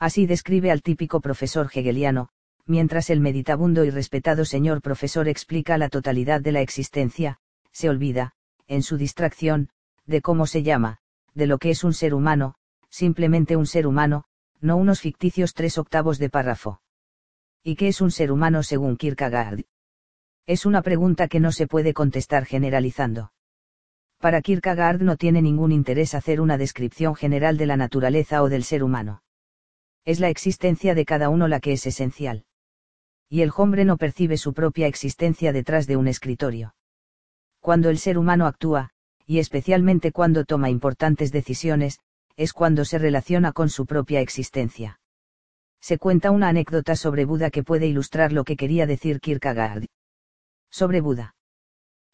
Así 0.00 0.24
describe 0.24 0.70
al 0.70 0.80
típico 0.80 1.20
profesor 1.20 1.70
hegeliano, 1.72 2.30
mientras 2.64 3.10
el 3.10 3.20
meditabundo 3.20 3.84
y 3.84 3.90
respetado 3.90 4.46
señor 4.46 4.80
profesor 4.80 5.28
explica 5.28 5.76
la 5.76 5.90
totalidad 5.90 6.40
de 6.40 6.52
la 6.52 6.62
existencia, 6.62 7.38
se 7.70 7.90
olvida, 7.90 8.32
en 8.66 8.82
su 8.82 8.96
distracción, 8.96 9.68
de 10.06 10.22
cómo 10.22 10.46
se 10.46 10.62
llama, 10.62 10.98
de 11.34 11.46
lo 11.46 11.58
que 11.58 11.68
es 11.68 11.84
un 11.84 11.92
ser 11.92 12.14
humano, 12.14 12.54
simplemente 12.88 13.56
un 13.56 13.66
ser 13.66 13.86
humano, 13.86 14.24
no 14.62 14.78
unos 14.78 15.00
ficticios 15.00 15.52
tres 15.52 15.76
octavos 15.76 16.18
de 16.18 16.30
párrafo. 16.30 16.80
¿Y 17.62 17.76
qué 17.76 17.88
es 17.88 18.00
un 18.00 18.10
ser 18.10 18.32
humano 18.32 18.62
según 18.62 18.96
Kierkegaard? 18.96 19.64
Es 20.46 20.64
una 20.64 20.80
pregunta 20.80 21.28
que 21.28 21.40
no 21.40 21.52
se 21.52 21.66
puede 21.66 21.92
contestar 21.92 22.46
generalizando. 22.46 23.32
Para 24.18 24.40
Kierkegaard 24.40 25.02
no 25.02 25.16
tiene 25.16 25.42
ningún 25.42 25.72
interés 25.72 26.14
hacer 26.14 26.40
una 26.40 26.56
descripción 26.56 27.14
general 27.14 27.58
de 27.58 27.66
la 27.66 27.76
naturaleza 27.76 28.42
o 28.42 28.48
del 28.48 28.64
ser 28.64 28.82
humano. 28.82 29.22
Es 30.04 30.20
la 30.20 30.28
existencia 30.28 30.94
de 30.94 31.04
cada 31.04 31.28
uno 31.28 31.48
la 31.48 31.60
que 31.60 31.72
es 31.72 31.86
esencial. 31.86 32.44
Y 33.28 33.42
el 33.42 33.52
hombre 33.56 33.84
no 33.84 33.96
percibe 33.96 34.36
su 34.36 34.54
propia 34.54 34.86
existencia 34.86 35.52
detrás 35.52 35.86
de 35.86 35.96
un 35.96 36.08
escritorio. 36.08 36.74
Cuando 37.60 37.90
el 37.90 37.98
ser 37.98 38.18
humano 38.18 38.46
actúa, 38.46 38.90
y 39.26 39.38
especialmente 39.38 40.10
cuando 40.10 40.44
toma 40.44 40.70
importantes 40.70 41.30
decisiones, 41.30 42.00
es 42.36 42.52
cuando 42.52 42.84
se 42.84 42.98
relaciona 42.98 43.52
con 43.52 43.68
su 43.68 43.86
propia 43.86 44.20
existencia. 44.20 44.98
Se 45.80 45.98
cuenta 45.98 46.30
una 46.30 46.48
anécdota 46.48 46.96
sobre 46.96 47.24
Buda 47.24 47.50
que 47.50 47.62
puede 47.62 47.86
ilustrar 47.86 48.32
lo 48.32 48.44
que 48.44 48.56
quería 48.56 48.86
decir 48.86 49.20
Kierkegaard. 49.20 49.86
Sobre 50.70 51.00
Buda. 51.00 51.34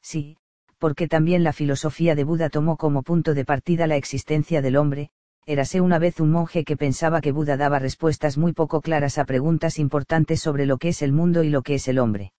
Sí, 0.02 0.36
porque 0.78 1.08
también 1.08 1.42
la 1.42 1.52
filosofía 1.52 2.15
de 2.15 2.24
Buda 2.24 2.50
tomó 2.50 2.76
como 2.76 3.02
punto 3.02 3.34
de 3.34 3.44
partida 3.44 3.86
la 3.86 3.97
existencia 3.97 4.62
del 4.62 4.76
hombre, 4.76 5.10
érase 5.47 5.81
una 5.81 6.00
vez 6.00 6.18
un 6.18 6.33
monje 6.33 6.65
que 6.65 6.76
pensaba 6.76 7.20
que 7.20 7.31
Buda 7.31 7.57
daba 7.57 7.78
respuestas 7.78 8.36
muy 8.36 8.52
poco 8.52 8.81
claras 8.81 9.16
a 9.16 9.25
preguntas 9.25 9.78
importantes 9.78 10.41
sobre 10.41 10.66
lo 10.66 10.76
que 10.76 10.89
es 10.89 11.02
el 11.02 11.12
mundo 11.12 11.44
y 11.44 11.50
lo 11.50 11.62
que 11.62 11.75
es 11.75 11.86
el 11.86 12.00
hombre. 12.00 12.33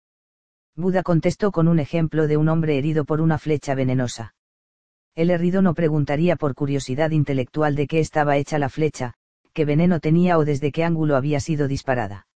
Buda 0.75 1.03
contestó 1.03 1.51
con 1.51 1.69
un 1.69 1.79
ejemplo 1.79 2.27
de 2.27 2.35
un 2.37 2.49
hombre 2.49 2.77
herido 2.77 3.05
por 3.05 3.21
una 3.21 3.37
flecha 3.37 3.75
venenosa. 3.75 4.35
El 5.15 5.31
herrido 5.31 5.61
no 5.61 5.73
preguntaría 5.73 6.35
por 6.35 6.53
curiosidad 6.53 7.11
intelectual 7.11 7.75
de 7.75 7.87
qué 7.87 7.99
estaba 7.99 8.37
hecha 8.37 8.59
la 8.59 8.69
flecha, 8.69 9.13
qué 9.53 9.65
veneno 9.65 9.99
tenía 9.99 10.37
o 10.37 10.45
desde 10.45 10.71
qué 10.71 10.83
ángulo 10.83 11.15
había 11.15 11.39
sido 11.39 11.67
disparada. 11.67 12.27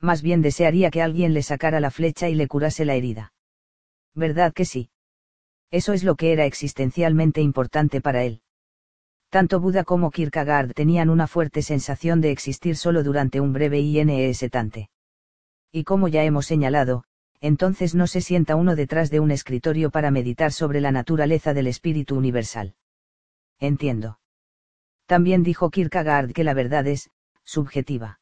Más 0.00 0.22
bien 0.22 0.40
desearía 0.40 0.90
que 0.90 1.02
alguien 1.02 1.34
le 1.34 1.42
sacara 1.42 1.80
la 1.80 1.90
flecha 1.90 2.28
y 2.28 2.34
le 2.34 2.46
curase 2.46 2.84
la 2.84 2.94
herida. 2.94 3.32
¿Verdad 4.14 4.54
que 4.54 4.64
sí? 4.64 4.90
Eso 5.70 5.92
es 5.92 6.04
lo 6.04 6.14
que 6.14 6.32
era 6.32 6.46
existencialmente 6.46 7.42
importante 7.42 8.00
para 8.00 8.24
él. 8.24 8.40
Tanto 9.30 9.60
Buda 9.60 9.84
como 9.84 10.10
Kierkegaard 10.10 10.72
tenían 10.72 11.10
una 11.10 11.26
fuerte 11.26 11.60
sensación 11.62 12.20
de 12.22 12.30
existir 12.30 12.76
solo 12.76 13.02
durante 13.02 13.40
un 13.40 13.52
breve 13.52 13.78
instante. 13.78 14.88
Y 15.70 15.84
como 15.84 16.08
ya 16.08 16.24
hemos 16.24 16.46
señalado, 16.46 17.04
entonces 17.40 17.94
no 17.94 18.06
se 18.06 18.22
sienta 18.22 18.56
uno 18.56 18.74
detrás 18.74 19.10
de 19.10 19.20
un 19.20 19.30
escritorio 19.30 19.90
para 19.90 20.10
meditar 20.10 20.52
sobre 20.52 20.80
la 20.80 20.92
naturaleza 20.92 21.52
del 21.52 21.66
espíritu 21.66 22.16
universal. 22.16 22.74
Entiendo. 23.60 24.18
También 25.06 25.42
dijo 25.42 25.70
Kierkegaard 25.70 26.32
que 26.32 26.44
la 26.44 26.54
verdad 26.54 26.86
es, 26.86 27.10
subjetiva. 27.44 28.20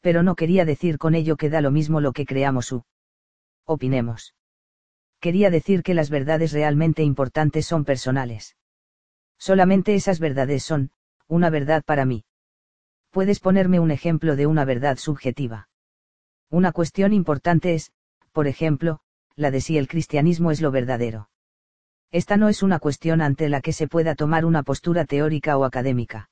Pero 0.00 0.22
no 0.22 0.36
quería 0.36 0.64
decir 0.64 0.98
con 0.98 1.14
ello 1.14 1.36
que 1.36 1.50
da 1.50 1.60
lo 1.60 1.70
mismo 1.70 2.00
lo 2.00 2.12
que 2.12 2.26
creamos 2.26 2.72
u 2.72 2.84
opinemos. 3.66 4.34
Quería 5.20 5.50
decir 5.50 5.82
que 5.82 5.94
las 5.94 6.10
verdades 6.10 6.52
realmente 6.52 7.02
importantes 7.02 7.66
son 7.66 7.84
personales. 7.84 8.56
Solamente 9.44 9.94
esas 9.94 10.20
verdades 10.20 10.62
son, 10.62 10.90
una 11.28 11.50
verdad 11.50 11.84
para 11.84 12.06
mí. 12.06 12.24
Puedes 13.10 13.40
ponerme 13.40 13.78
un 13.78 13.90
ejemplo 13.90 14.36
de 14.36 14.46
una 14.46 14.64
verdad 14.64 14.96
subjetiva. 14.96 15.68
Una 16.48 16.72
cuestión 16.72 17.12
importante 17.12 17.74
es, 17.74 17.92
por 18.32 18.46
ejemplo, 18.46 19.00
la 19.36 19.50
de 19.50 19.60
si 19.60 19.76
el 19.76 19.86
cristianismo 19.86 20.50
es 20.50 20.62
lo 20.62 20.70
verdadero. 20.70 21.28
Esta 22.10 22.38
no 22.38 22.48
es 22.48 22.62
una 22.62 22.78
cuestión 22.78 23.20
ante 23.20 23.50
la 23.50 23.60
que 23.60 23.74
se 23.74 23.86
pueda 23.86 24.14
tomar 24.14 24.46
una 24.46 24.62
postura 24.62 25.04
teórica 25.04 25.58
o 25.58 25.64
académica. 25.64 26.30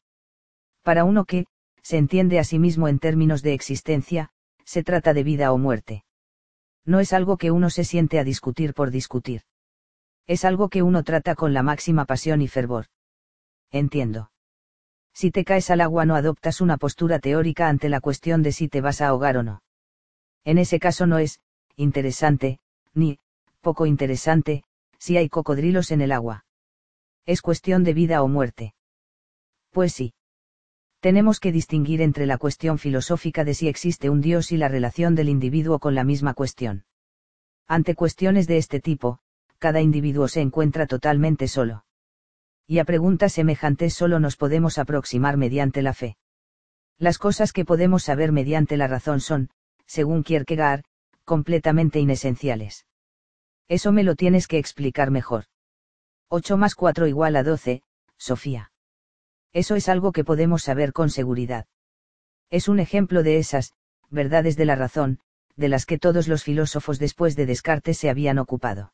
Para 0.81 1.05
uno 1.05 1.27
que, 1.27 1.45
se 1.83 1.99
entiende 1.99 2.39
a 2.39 2.45
sí 2.45 2.59
mismo 2.59 2.89
en 2.89 2.99
términos 2.99 3.43
de 3.43 3.53
existencia, 3.53 4.31
se 4.65 4.83
trata 4.83 5.13
de 5.13 5.23
vida 5.23 5.53
o 5.53 5.59
muerte. 5.59 6.07
No 6.87 6.99
es 6.99 7.13
algo 7.13 7.37
que 7.37 7.51
uno 7.51 7.69
se 7.69 7.85
siente 7.85 8.19
a 8.19 8.25
discutir 8.25 8.73
por 8.73 8.91
discutir. 8.91 9.43
Es 10.27 10.47
algo 10.47 10.71
que 10.71 10.83
uno 10.83 11.03
trata 11.03 11.35
con 11.35 11.53
la 11.53 11.63
máxima 11.63 12.07
pasión 12.07 12.41
y 12.41 12.49
fervor. 12.49 12.87
Entiendo. 13.73 14.31
Si 15.15 15.31
te 15.31 15.45
caes 15.45 15.71
al 15.71 15.81
agua 15.81 16.05
no 16.05 16.15
adoptas 16.15 16.61
una 16.61 16.77
postura 16.77 17.19
teórica 17.19 17.69
ante 17.69 17.89
la 17.89 18.01
cuestión 18.01 18.43
de 18.43 18.53
si 18.53 18.69
te 18.69 18.81
vas 18.81 19.01
a 19.01 19.09
ahogar 19.09 19.39
o 19.39 19.43
no. 19.43 19.63
En 20.45 20.59
ese 20.59 20.79
caso 20.79 21.07
no 21.07 21.19
es, 21.19 21.41
interesante, 21.77 22.61
ni, 22.95 23.19
poco 23.61 23.87
interesante, 23.87 24.65
si 24.99 25.17
hay 25.17 25.29
cocodrilos 25.29 25.91
en 25.91 26.03
el 26.03 26.13
agua. 26.13 26.45
Es 27.25 27.41
cuestión 27.41 27.83
de 27.83 27.95
vida 27.95 28.23
o 28.23 28.29
muerte. 28.29 28.75
Pues 29.71 29.93
sí. 29.93 30.15
Tenemos 31.01 31.41
que 31.41 31.51
distinguir 31.51 32.01
entre 32.03 32.27
la 32.27 32.39
cuestión 32.39 32.79
filosófica 32.79 33.45
de 33.45 33.55
si 33.55 33.69
existe 33.69 34.11
un 34.11 34.21
Dios 34.21 34.53
y 34.53 34.57
la 34.57 34.69
relación 34.69 35.15
del 35.15 35.29
individuo 35.29 35.79
con 35.79 35.95
la 35.95 36.05
misma 36.05 36.35
cuestión. 36.35 36.85
Ante 37.67 37.95
cuestiones 37.95 38.47
de 38.47 38.59
este 38.59 38.81
tipo, 38.81 39.19
cada 39.59 39.81
individuo 39.81 40.29
se 40.29 40.41
encuentra 40.41 40.87
totalmente 40.87 41.49
solo. 41.49 41.85
Y 42.67 42.79
a 42.79 42.85
preguntas 42.85 43.33
semejantes 43.33 43.95
solo 43.95 44.21
nos 44.21 44.37
podemos 44.37 44.79
aproximar 44.79 45.37
mediante 45.37 45.83
la 45.83 45.95
fe. 45.95 46.17
Las 46.99 47.19
cosas 47.19 47.53
que 47.53 47.65
podemos 47.65 48.05
saber 48.05 48.33
mediante 48.33 48.77
la 48.77 48.87
razón 48.87 49.21
son, 49.21 49.51
según 49.87 50.23
Kierkegaard, 50.23 50.85
completamente 51.25 51.99
inesenciales. 51.99 52.87
Eso 53.69 53.93
me 53.93 54.05
lo 54.05 54.15
tienes 54.15 54.47
que 54.47 54.59
explicar 54.59 55.11
mejor. 55.11 55.45
8 56.29 56.57
más 56.57 56.75
4 56.75 57.07
igual 57.07 57.37
a 57.37 57.43
12, 57.43 57.83
Sofía. 58.17 58.73
Eso 59.53 59.75
es 59.75 59.89
algo 59.89 60.13
que 60.13 60.25
podemos 60.25 60.63
saber 60.63 60.93
con 60.93 61.11
seguridad. 61.11 61.67
Es 62.51 62.69
un 62.69 62.81
ejemplo 62.81 63.23
de 63.23 63.39
esas, 63.39 63.73
verdades 64.11 64.57
de 64.57 64.65
la 64.65 64.77
razón, 64.77 65.19
de 65.57 65.69
las 65.69 65.87
que 65.87 65.99
todos 65.99 66.29
los 66.29 66.45
filósofos 66.45 66.99
después 66.99 67.37
de 67.37 67.47
Descartes 67.47 67.99
se 67.99 68.09
habían 68.09 68.39
ocupado. 68.39 68.93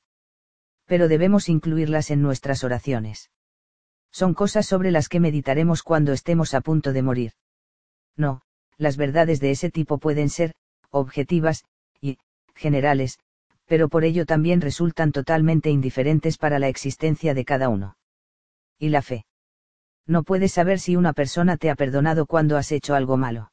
Pero 0.86 1.08
debemos 1.08 1.48
incluirlas 1.48 2.10
en 2.10 2.22
nuestras 2.22 2.64
oraciones. 2.64 3.30
Son 4.10 4.34
cosas 4.34 4.66
sobre 4.66 4.90
las 4.90 5.08
que 5.08 5.20
meditaremos 5.20 5.82
cuando 5.82 6.12
estemos 6.12 6.54
a 6.54 6.60
punto 6.60 6.92
de 6.92 7.02
morir. 7.02 7.32
No, 8.16 8.42
las 8.76 8.96
verdades 8.96 9.40
de 9.40 9.50
ese 9.50 9.70
tipo 9.70 9.98
pueden 9.98 10.28
ser, 10.28 10.54
objetivas, 10.90 11.64
y, 12.00 12.18
generales, 12.54 13.18
pero 13.66 13.88
por 13.88 14.04
ello 14.04 14.24
también 14.24 14.60
resultan 14.60 15.12
totalmente 15.12 15.70
indiferentes 15.70 16.38
para 16.38 16.58
la 16.58 16.68
existencia 16.68 17.34
de 17.34 17.44
cada 17.44 17.68
uno. 17.68 17.96
Y 18.78 18.88
la 18.88 19.02
fe. 19.02 19.26
No 20.06 20.22
puedes 20.22 20.52
saber 20.52 20.80
si 20.80 20.96
una 20.96 21.12
persona 21.12 21.58
te 21.58 21.68
ha 21.68 21.74
perdonado 21.74 22.24
cuando 22.24 22.56
has 22.56 22.72
hecho 22.72 22.94
algo 22.94 23.18
malo. 23.18 23.52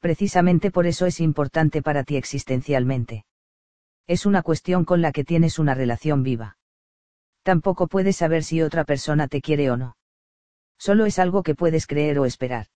Precisamente 0.00 0.70
por 0.70 0.86
eso 0.86 1.06
es 1.06 1.20
importante 1.20 1.82
para 1.82 2.02
ti 2.02 2.16
existencialmente. 2.16 3.24
Es 4.06 4.26
una 4.26 4.42
cuestión 4.42 4.84
con 4.84 5.00
la 5.02 5.12
que 5.12 5.24
tienes 5.24 5.58
una 5.60 5.74
relación 5.74 6.24
viva. 6.24 6.56
Tampoco 7.50 7.88
puedes 7.88 8.16
saber 8.16 8.44
si 8.44 8.62
otra 8.62 8.84
persona 8.84 9.26
te 9.26 9.40
quiere 9.40 9.72
o 9.72 9.76
no. 9.76 9.96
Solo 10.78 11.04
es 11.04 11.18
algo 11.18 11.42
que 11.42 11.56
puedes 11.56 11.86
creer 11.86 12.18
o 12.20 12.24
esperar 12.24 12.66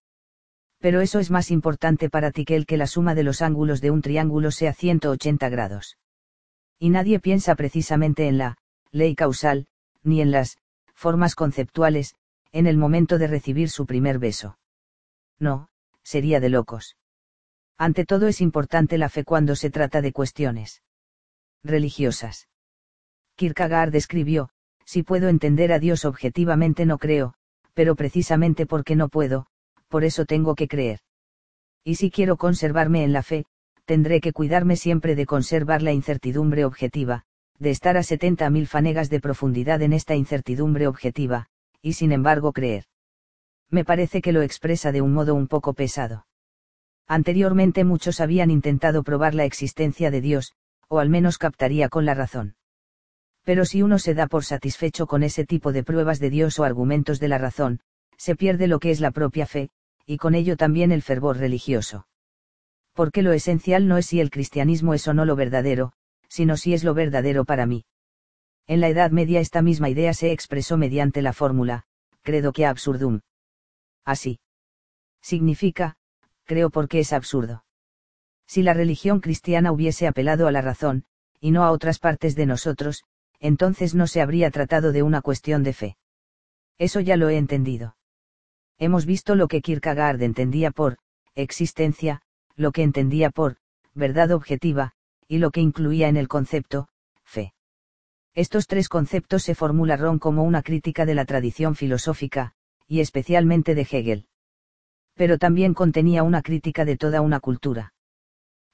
pero 0.84 1.00
eso 1.00 1.18
es 1.18 1.30
más 1.30 1.50
importante 1.50 2.10
para 2.10 2.30
ti 2.30 2.44
que 2.44 2.56
el 2.56 2.66
que 2.66 2.76
la 2.76 2.86
suma 2.86 3.14
de 3.14 3.22
los 3.22 3.40
ángulos 3.40 3.80
de 3.80 3.90
un 3.90 4.02
triángulo 4.02 4.50
sea 4.50 4.74
180 4.74 5.48
grados. 5.48 5.96
Y 6.78 6.90
nadie 6.90 7.20
piensa 7.20 7.54
precisamente 7.54 8.28
en 8.28 8.36
la 8.36 8.58
ley 8.90 9.14
causal, 9.14 9.66
ni 10.02 10.20
en 10.20 10.30
las 10.30 10.58
formas 10.92 11.36
conceptuales, 11.36 12.16
en 12.52 12.66
el 12.66 12.76
momento 12.76 13.16
de 13.16 13.28
recibir 13.28 13.70
su 13.70 13.86
primer 13.86 14.18
beso. 14.18 14.58
No, 15.38 15.70
sería 16.02 16.38
de 16.38 16.50
locos. 16.50 16.98
Ante 17.78 18.04
todo 18.04 18.26
es 18.28 18.42
importante 18.42 18.98
la 18.98 19.08
fe 19.08 19.24
cuando 19.24 19.56
se 19.56 19.70
trata 19.70 20.02
de 20.02 20.12
cuestiones 20.12 20.82
religiosas. 21.62 22.46
Kierkegaard 23.36 23.94
escribió, 23.96 24.50
si 24.84 25.02
puedo 25.02 25.28
entender 25.28 25.72
a 25.72 25.78
Dios 25.78 26.04
objetivamente 26.04 26.86
no 26.86 26.98
creo, 26.98 27.34
pero 27.74 27.96
precisamente 27.96 28.66
porque 28.66 28.96
no 28.96 29.08
puedo, 29.08 29.46
por 29.88 30.04
eso 30.04 30.24
tengo 30.24 30.54
que 30.54 30.68
creer. 30.68 31.00
Y 31.84 31.96
si 31.96 32.10
quiero 32.10 32.36
conservarme 32.36 33.04
en 33.04 33.12
la 33.12 33.22
fe, 33.22 33.44
tendré 33.84 34.20
que 34.20 34.32
cuidarme 34.32 34.76
siempre 34.76 35.14
de 35.14 35.26
conservar 35.26 35.82
la 35.82 35.92
incertidumbre 35.92 36.64
objetiva, 36.64 37.24
de 37.58 37.70
estar 37.70 37.96
a 37.96 38.00
70.000 38.00 38.66
fanegas 38.66 39.10
de 39.10 39.20
profundidad 39.20 39.82
en 39.82 39.92
esta 39.92 40.14
incertidumbre 40.14 40.86
objetiva, 40.86 41.48
y 41.82 41.92
sin 41.92 42.12
embargo 42.12 42.52
creer. 42.52 42.84
Me 43.70 43.84
parece 43.84 44.22
que 44.22 44.32
lo 44.32 44.42
expresa 44.42 44.92
de 44.92 45.02
un 45.02 45.12
modo 45.12 45.34
un 45.34 45.48
poco 45.48 45.74
pesado. 45.74 46.26
Anteriormente 47.06 47.84
muchos 47.84 48.20
habían 48.20 48.50
intentado 48.50 49.02
probar 49.02 49.34
la 49.34 49.44
existencia 49.44 50.10
de 50.10 50.20
Dios, 50.20 50.54
o 50.88 50.98
al 50.98 51.10
menos 51.10 51.38
captaría 51.38 51.88
con 51.88 52.06
la 52.06 52.14
razón. 52.14 52.56
Pero 53.44 53.64
si 53.64 53.82
uno 53.82 53.98
se 53.98 54.14
da 54.14 54.26
por 54.26 54.44
satisfecho 54.44 55.06
con 55.06 55.22
ese 55.22 55.44
tipo 55.44 55.72
de 55.72 55.84
pruebas 55.84 56.18
de 56.18 56.30
Dios 56.30 56.58
o 56.58 56.64
argumentos 56.64 57.20
de 57.20 57.28
la 57.28 57.38
razón, 57.38 57.80
se 58.16 58.36
pierde 58.36 58.66
lo 58.66 58.80
que 58.80 58.90
es 58.90 59.00
la 59.00 59.10
propia 59.10 59.46
fe, 59.46 59.70
y 60.06 60.16
con 60.16 60.34
ello 60.34 60.56
también 60.56 60.92
el 60.92 61.02
fervor 61.02 61.36
religioso. 61.36 62.06
Porque 62.94 63.22
lo 63.22 63.32
esencial 63.32 63.86
no 63.86 63.98
es 63.98 64.06
si 64.06 64.20
el 64.20 64.30
cristianismo 64.30 64.94
es 64.94 65.06
o 65.08 65.14
no 65.14 65.24
lo 65.24 65.36
verdadero, 65.36 65.92
sino 66.28 66.56
si 66.56 66.74
es 66.74 66.84
lo 66.84 66.94
verdadero 66.94 67.44
para 67.44 67.66
mí. 67.66 67.84
En 68.66 68.80
la 68.80 68.88
Edad 68.88 69.10
Media 69.10 69.40
esta 69.40 69.60
misma 69.60 69.90
idea 69.90 70.14
se 70.14 70.32
expresó 70.32 70.78
mediante 70.78 71.20
la 71.20 71.32
fórmula, 71.32 71.84
credo 72.22 72.52
que 72.52 72.64
absurdum. 72.64 73.20
Así. 74.04 74.40
Significa, 75.20 75.96
creo 76.44 76.70
porque 76.70 77.00
es 77.00 77.12
absurdo. 77.12 77.64
Si 78.46 78.62
la 78.62 78.74
religión 78.74 79.20
cristiana 79.20 79.72
hubiese 79.72 80.06
apelado 80.06 80.46
a 80.46 80.52
la 80.52 80.62
razón, 80.62 81.04
y 81.40 81.50
no 81.50 81.64
a 81.64 81.72
otras 81.72 81.98
partes 81.98 82.34
de 82.36 82.46
nosotros, 82.46 83.04
entonces 83.44 83.94
no 83.94 84.06
se 84.06 84.22
habría 84.22 84.50
tratado 84.50 84.90
de 84.90 85.02
una 85.02 85.20
cuestión 85.20 85.64
de 85.64 85.74
fe. 85.74 85.96
Eso 86.78 87.00
ya 87.00 87.18
lo 87.18 87.28
he 87.28 87.36
entendido. 87.36 87.94
Hemos 88.78 89.04
visto 89.04 89.34
lo 89.34 89.48
que 89.48 89.60
Kierkegaard 89.60 90.22
entendía 90.22 90.70
por 90.70 90.96
existencia, 91.34 92.22
lo 92.56 92.72
que 92.72 92.82
entendía 92.82 93.28
por 93.28 93.58
verdad 93.92 94.30
objetiva, 94.30 94.92
y 95.28 95.38
lo 95.38 95.50
que 95.50 95.60
incluía 95.60 96.08
en 96.08 96.16
el 96.16 96.26
concepto 96.26 96.88
fe. 97.22 97.52
Estos 98.34 98.66
tres 98.66 98.88
conceptos 98.88 99.42
se 99.42 99.54
formularon 99.54 100.18
como 100.18 100.42
una 100.42 100.62
crítica 100.62 101.04
de 101.04 101.14
la 101.14 101.26
tradición 101.26 101.74
filosófica, 101.74 102.54
y 102.88 103.00
especialmente 103.00 103.74
de 103.74 103.82
Hegel. 103.82 104.26
Pero 105.12 105.36
también 105.36 105.74
contenía 105.74 106.22
una 106.22 106.40
crítica 106.40 106.86
de 106.86 106.96
toda 106.96 107.20
una 107.20 107.40
cultura. 107.40 107.92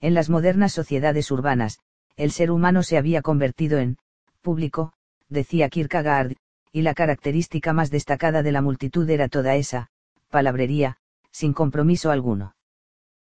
En 0.01 0.15
las 0.15 0.31
modernas 0.31 0.73
sociedades 0.73 1.33
urbanas, 1.33 1.81
el 2.15 2.31
ser 2.31 2.53
humano 2.53 2.85
se 2.85 2.99
había 2.99 3.21
convertido 3.21 3.79
en 3.79 3.99
público, 4.41 4.93
decía 5.29 5.69
Kierkegaard, 5.69 6.37
y 6.73 6.83
la 6.83 6.95
característica 6.95 7.73
más 7.73 7.91
destacada 7.91 8.43
de 8.43 8.53
la 8.53 8.63
multitud 8.63 9.09
era 9.09 9.29
toda 9.29 9.57
esa, 9.57 9.89
palabrería, 10.29 10.97
sin 11.31 11.53
compromiso 11.53 12.11
alguno. 12.11 12.55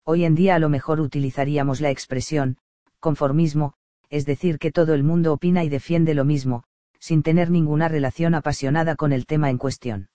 Hoy 0.04 0.24
en 0.24 0.34
día 0.34 0.54
a 0.54 0.58
lo 0.58 0.68
mejor 0.68 1.00
utilizaríamos 1.00 1.80
la 1.80 1.90
expresión, 1.90 2.56
conformismo, 3.00 3.74
es 4.10 4.24
decir, 4.24 4.58
que 4.58 4.72
todo 4.72 4.94
el 4.94 5.04
mundo 5.04 5.32
opina 5.32 5.64
y 5.64 5.68
defiende 5.68 6.14
lo 6.14 6.24
mismo, 6.24 6.64
sin 6.98 7.22
tener 7.22 7.50
ninguna 7.50 7.88
relación 7.88 8.34
apasionada 8.34 8.96
con 8.96 9.12
el 9.12 9.26
tema 9.26 9.50
en 9.50 9.58
cuestión. 9.58 10.08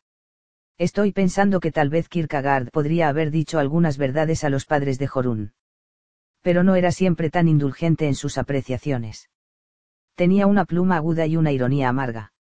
Estoy 0.78 1.12
pensando 1.12 1.60
que 1.60 1.72
tal 1.72 1.90
vez 1.90 2.10
Kierkegaard 2.10 2.72
podría 2.72 3.08
haber 3.08 3.30
dicho 3.32 3.60
algunas 3.60 3.98
verdades 3.98 4.44
a 4.44 4.50
los 4.50 4.66
padres 4.66 4.98
de 4.98 5.08
Jorún. 5.08 5.54
Pero 6.42 6.64
no 6.64 6.76
era 6.76 6.92
siempre 6.92 7.30
tan 7.30 7.48
indulgente 7.48 8.08
en 8.08 8.16
sus 8.16 8.38
apreciaciones. 8.38 9.30
Tenía 10.16 10.48
una 10.48 10.66
pluma 10.66 10.98
aguda 10.98 11.26
y 11.26 11.38
una 11.38 11.52
ironía 11.52 11.90
amarga. 11.90 12.34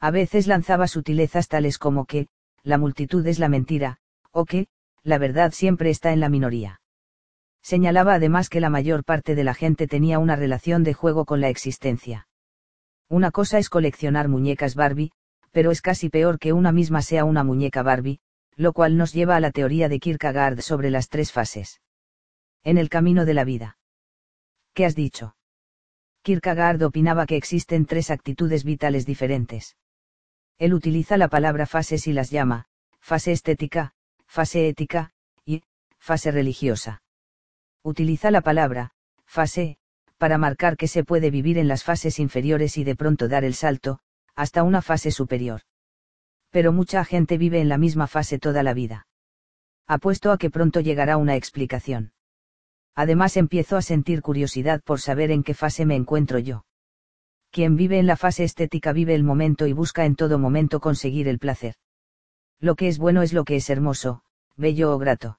A 0.00 0.10
veces 0.10 0.46
lanzaba 0.46 0.86
sutilezas 0.86 1.48
tales 1.48 1.78
como 1.78 2.04
que, 2.06 2.28
la 2.62 2.78
multitud 2.78 3.26
es 3.26 3.38
la 3.38 3.48
mentira, 3.48 3.98
o 4.32 4.44
que, 4.44 4.66
la 5.02 5.18
verdad 5.18 5.52
siempre 5.52 5.90
está 5.90 6.12
en 6.12 6.20
la 6.20 6.28
minoría. 6.28 6.80
Señalaba 7.62 8.14
además 8.14 8.48
que 8.48 8.60
la 8.60 8.70
mayor 8.70 9.04
parte 9.04 9.34
de 9.34 9.44
la 9.44 9.54
gente 9.54 9.86
tenía 9.86 10.18
una 10.18 10.36
relación 10.36 10.82
de 10.82 10.94
juego 10.94 11.24
con 11.24 11.40
la 11.40 11.48
existencia. 11.48 12.26
Una 13.08 13.30
cosa 13.30 13.58
es 13.58 13.68
coleccionar 13.68 14.28
muñecas 14.28 14.74
Barbie, 14.74 15.12
pero 15.50 15.70
es 15.70 15.82
casi 15.82 16.08
peor 16.08 16.38
que 16.38 16.52
una 16.52 16.72
misma 16.72 17.02
sea 17.02 17.24
una 17.24 17.44
muñeca 17.44 17.82
Barbie, 17.82 18.20
lo 18.56 18.72
cual 18.72 18.96
nos 18.96 19.12
lleva 19.12 19.36
a 19.36 19.40
la 19.40 19.50
teoría 19.50 19.88
de 19.88 19.98
Kierkegaard 19.98 20.60
sobre 20.60 20.90
las 20.90 21.08
tres 21.08 21.32
fases. 21.32 21.80
En 22.62 22.78
el 22.78 22.88
camino 22.88 23.24
de 23.24 23.34
la 23.34 23.44
vida. 23.44 23.78
¿Qué 24.74 24.84
has 24.84 24.94
dicho? 24.94 25.34
Kierkegaard 26.22 26.82
opinaba 26.82 27.26
que 27.26 27.36
existen 27.36 27.86
tres 27.86 28.10
actitudes 28.10 28.64
vitales 28.64 29.06
diferentes. 29.06 29.76
Él 30.58 30.74
utiliza 30.74 31.16
la 31.16 31.28
palabra 31.28 31.66
fases 31.66 32.06
y 32.06 32.12
las 32.12 32.30
llama, 32.30 32.66
fase 33.00 33.32
estética, 33.32 33.94
fase 34.26 34.68
ética, 34.68 35.12
y, 35.46 35.62
fase 35.98 36.30
religiosa. 36.30 37.02
Utiliza 37.82 38.30
la 38.30 38.42
palabra, 38.42 38.90
fase, 39.24 39.78
para 40.18 40.36
marcar 40.36 40.76
que 40.76 40.86
se 40.86 41.02
puede 41.02 41.30
vivir 41.30 41.56
en 41.56 41.66
las 41.66 41.82
fases 41.82 42.18
inferiores 42.18 42.76
y 42.76 42.84
de 42.84 42.94
pronto 42.94 43.26
dar 43.26 43.42
el 43.42 43.54
salto, 43.54 44.00
hasta 44.34 44.62
una 44.62 44.82
fase 44.82 45.10
superior. 45.10 45.62
Pero 46.50 46.72
mucha 46.72 47.04
gente 47.06 47.38
vive 47.38 47.60
en 47.60 47.70
la 47.70 47.78
misma 47.78 48.06
fase 48.06 48.38
toda 48.38 48.62
la 48.62 48.74
vida. 48.74 49.06
Apuesto 49.86 50.30
a 50.30 50.36
que 50.36 50.50
pronto 50.50 50.80
llegará 50.80 51.16
una 51.16 51.36
explicación. 51.36 52.12
Además 52.94 53.36
empiezo 53.36 53.76
a 53.76 53.82
sentir 53.82 54.22
curiosidad 54.22 54.82
por 54.82 55.00
saber 55.00 55.30
en 55.30 55.42
qué 55.42 55.54
fase 55.54 55.86
me 55.86 55.96
encuentro 55.96 56.38
yo. 56.38 56.64
Quien 57.50 57.76
vive 57.76 57.98
en 57.98 58.06
la 58.06 58.16
fase 58.16 58.44
estética 58.44 58.92
vive 58.92 59.14
el 59.14 59.24
momento 59.24 59.66
y 59.66 59.72
busca 59.72 60.04
en 60.04 60.16
todo 60.16 60.38
momento 60.38 60.80
conseguir 60.80 61.26
el 61.28 61.38
placer. 61.38 61.74
Lo 62.60 62.76
que 62.76 62.88
es 62.88 62.98
bueno 62.98 63.22
es 63.22 63.32
lo 63.32 63.44
que 63.44 63.56
es 63.56 63.70
hermoso, 63.70 64.22
bello 64.56 64.94
o 64.94 64.98
grato. 64.98 65.38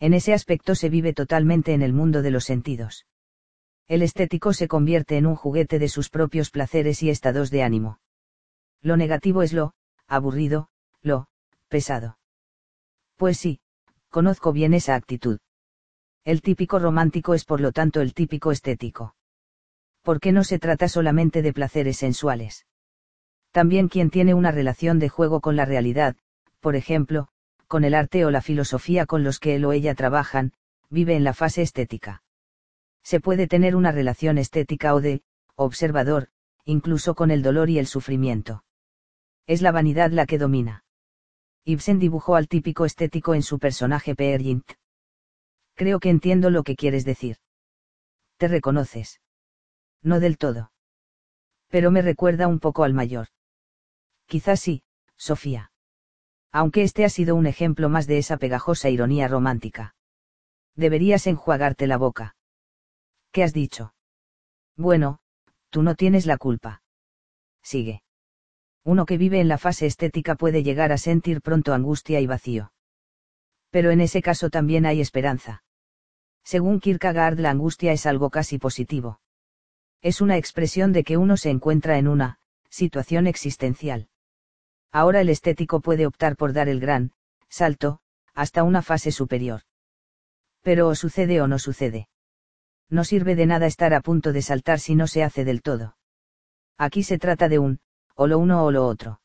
En 0.00 0.14
ese 0.14 0.32
aspecto 0.32 0.74
se 0.74 0.88
vive 0.88 1.12
totalmente 1.12 1.74
en 1.74 1.82
el 1.82 1.92
mundo 1.92 2.22
de 2.22 2.30
los 2.30 2.44
sentidos. 2.44 3.06
El 3.88 4.02
estético 4.02 4.52
se 4.52 4.68
convierte 4.68 5.16
en 5.16 5.26
un 5.26 5.34
juguete 5.34 5.78
de 5.78 5.88
sus 5.88 6.10
propios 6.10 6.50
placeres 6.50 7.02
y 7.02 7.10
estados 7.10 7.50
de 7.50 7.62
ánimo. 7.62 7.98
Lo 8.80 8.96
negativo 8.96 9.42
es 9.42 9.52
lo, 9.52 9.74
aburrido, 10.06 10.68
lo, 11.02 11.26
pesado. 11.68 12.18
Pues 13.16 13.38
sí, 13.38 13.60
conozco 14.10 14.52
bien 14.52 14.72
esa 14.72 14.94
actitud. 14.94 15.40
El 16.28 16.42
típico 16.42 16.78
romántico 16.78 17.32
es 17.32 17.46
por 17.46 17.58
lo 17.58 17.72
tanto 17.72 18.02
el 18.02 18.12
típico 18.12 18.52
estético. 18.52 19.14
Porque 20.02 20.30
no 20.30 20.44
se 20.44 20.58
trata 20.58 20.86
solamente 20.86 21.40
de 21.40 21.54
placeres 21.54 21.96
sensuales. 21.96 22.66
También 23.50 23.88
quien 23.88 24.10
tiene 24.10 24.34
una 24.34 24.50
relación 24.50 24.98
de 24.98 25.08
juego 25.08 25.40
con 25.40 25.56
la 25.56 25.64
realidad, 25.64 26.16
por 26.60 26.76
ejemplo, 26.76 27.28
con 27.66 27.82
el 27.82 27.94
arte 27.94 28.26
o 28.26 28.30
la 28.30 28.42
filosofía 28.42 29.06
con 29.06 29.24
los 29.24 29.38
que 29.38 29.54
él 29.54 29.64
o 29.64 29.72
ella 29.72 29.94
trabajan, 29.94 30.52
vive 30.90 31.16
en 31.16 31.24
la 31.24 31.32
fase 31.32 31.62
estética. 31.62 32.22
Se 33.02 33.20
puede 33.20 33.46
tener 33.46 33.74
una 33.74 33.90
relación 33.90 34.36
estética 34.36 34.94
o 34.94 35.00
de, 35.00 35.22
observador, 35.54 36.28
incluso 36.66 37.14
con 37.14 37.30
el 37.30 37.40
dolor 37.40 37.70
y 37.70 37.78
el 37.78 37.86
sufrimiento 37.86 38.64
es 39.46 39.62
la 39.62 39.72
vanidad 39.72 40.10
la 40.10 40.26
que 40.26 40.36
domina. 40.36 40.84
Ibsen 41.64 41.98
dibujó 41.98 42.36
al 42.36 42.48
típico 42.48 42.84
estético 42.84 43.34
en 43.34 43.42
su 43.42 43.58
personaje 43.58 44.14
Peer 44.14 44.42
Gynt. 44.42 44.77
Creo 45.78 46.00
que 46.00 46.10
entiendo 46.10 46.50
lo 46.50 46.64
que 46.64 46.74
quieres 46.74 47.04
decir. 47.04 47.36
¿Te 48.36 48.48
reconoces? 48.48 49.20
No 50.02 50.18
del 50.18 50.36
todo. 50.36 50.72
Pero 51.68 51.92
me 51.92 52.02
recuerda 52.02 52.48
un 52.48 52.58
poco 52.58 52.82
al 52.82 52.92
mayor. 52.92 53.28
Quizás 54.26 54.58
sí, 54.60 54.82
Sofía. 55.16 55.70
Aunque 56.50 56.82
este 56.82 57.04
ha 57.04 57.08
sido 57.08 57.36
un 57.36 57.46
ejemplo 57.46 57.88
más 57.88 58.08
de 58.08 58.18
esa 58.18 58.38
pegajosa 58.38 58.88
ironía 58.90 59.28
romántica. 59.28 59.94
Deberías 60.74 61.26
enjuagarte 61.28 61.86
la 61.86 61.96
boca. 61.96 62.36
¿Qué 63.30 63.44
has 63.44 63.52
dicho? 63.52 63.94
Bueno, 64.76 65.20
tú 65.70 65.82
no 65.82 65.94
tienes 65.94 66.26
la 66.26 66.38
culpa. 66.38 66.82
Sigue 67.62 68.02
uno 68.88 69.04
que 69.04 69.18
vive 69.18 69.38
en 69.38 69.48
la 69.48 69.58
fase 69.58 69.84
estética 69.84 70.34
puede 70.34 70.62
llegar 70.62 70.92
a 70.92 70.96
sentir 70.96 71.42
pronto 71.42 71.74
angustia 71.74 72.20
y 72.20 72.26
vacío. 72.26 72.72
Pero 73.68 73.90
en 73.90 74.00
ese 74.00 74.22
caso 74.22 74.48
también 74.48 74.86
hay 74.86 75.02
esperanza. 75.02 75.62
Según 76.48 76.80
Kierkegaard 76.80 77.38
la 77.40 77.50
angustia 77.50 77.92
es 77.92 78.06
algo 78.06 78.30
casi 78.30 78.56
positivo. 78.56 79.20
Es 80.00 80.22
una 80.22 80.38
expresión 80.38 80.94
de 80.94 81.04
que 81.04 81.18
uno 81.18 81.36
se 81.36 81.50
encuentra 81.50 81.98
en 81.98 82.08
una, 82.08 82.38
situación 82.70 83.26
existencial. 83.26 84.08
Ahora 84.90 85.20
el 85.20 85.28
estético 85.28 85.82
puede 85.82 86.06
optar 86.06 86.36
por 86.36 86.54
dar 86.54 86.70
el 86.70 86.80
gran, 86.80 87.12
salto, 87.50 88.00
hasta 88.32 88.62
una 88.62 88.80
fase 88.80 89.12
superior. 89.12 89.60
Pero 90.62 90.88
o 90.88 90.94
sucede 90.94 91.42
o 91.42 91.48
no 91.48 91.58
sucede. 91.58 92.08
No 92.88 93.04
sirve 93.04 93.36
de 93.36 93.44
nada 93.44 93.66
estar 93.66 93.92
a 93.92 94.00
punto 94.00 94.32
de 94.32 94.40
saltar 94.40 94.80
si 94.80 94.94
no 94.94 95.06
se 95.06 95.22
hace 95.24 95.44
del 95.44 95.60
todo. 95.60 95.98
Aquí 96.78 97.02
se 97.02 97.18
trata 97.18 97.50
de 97.50 97.58
un, 97.58 97.80
o 98.14 98.26
lo 98.26 98.38
uno 98.38 98.64
o 98.64 98.70
lo 98.70 98.86
otro. 98.86 99.20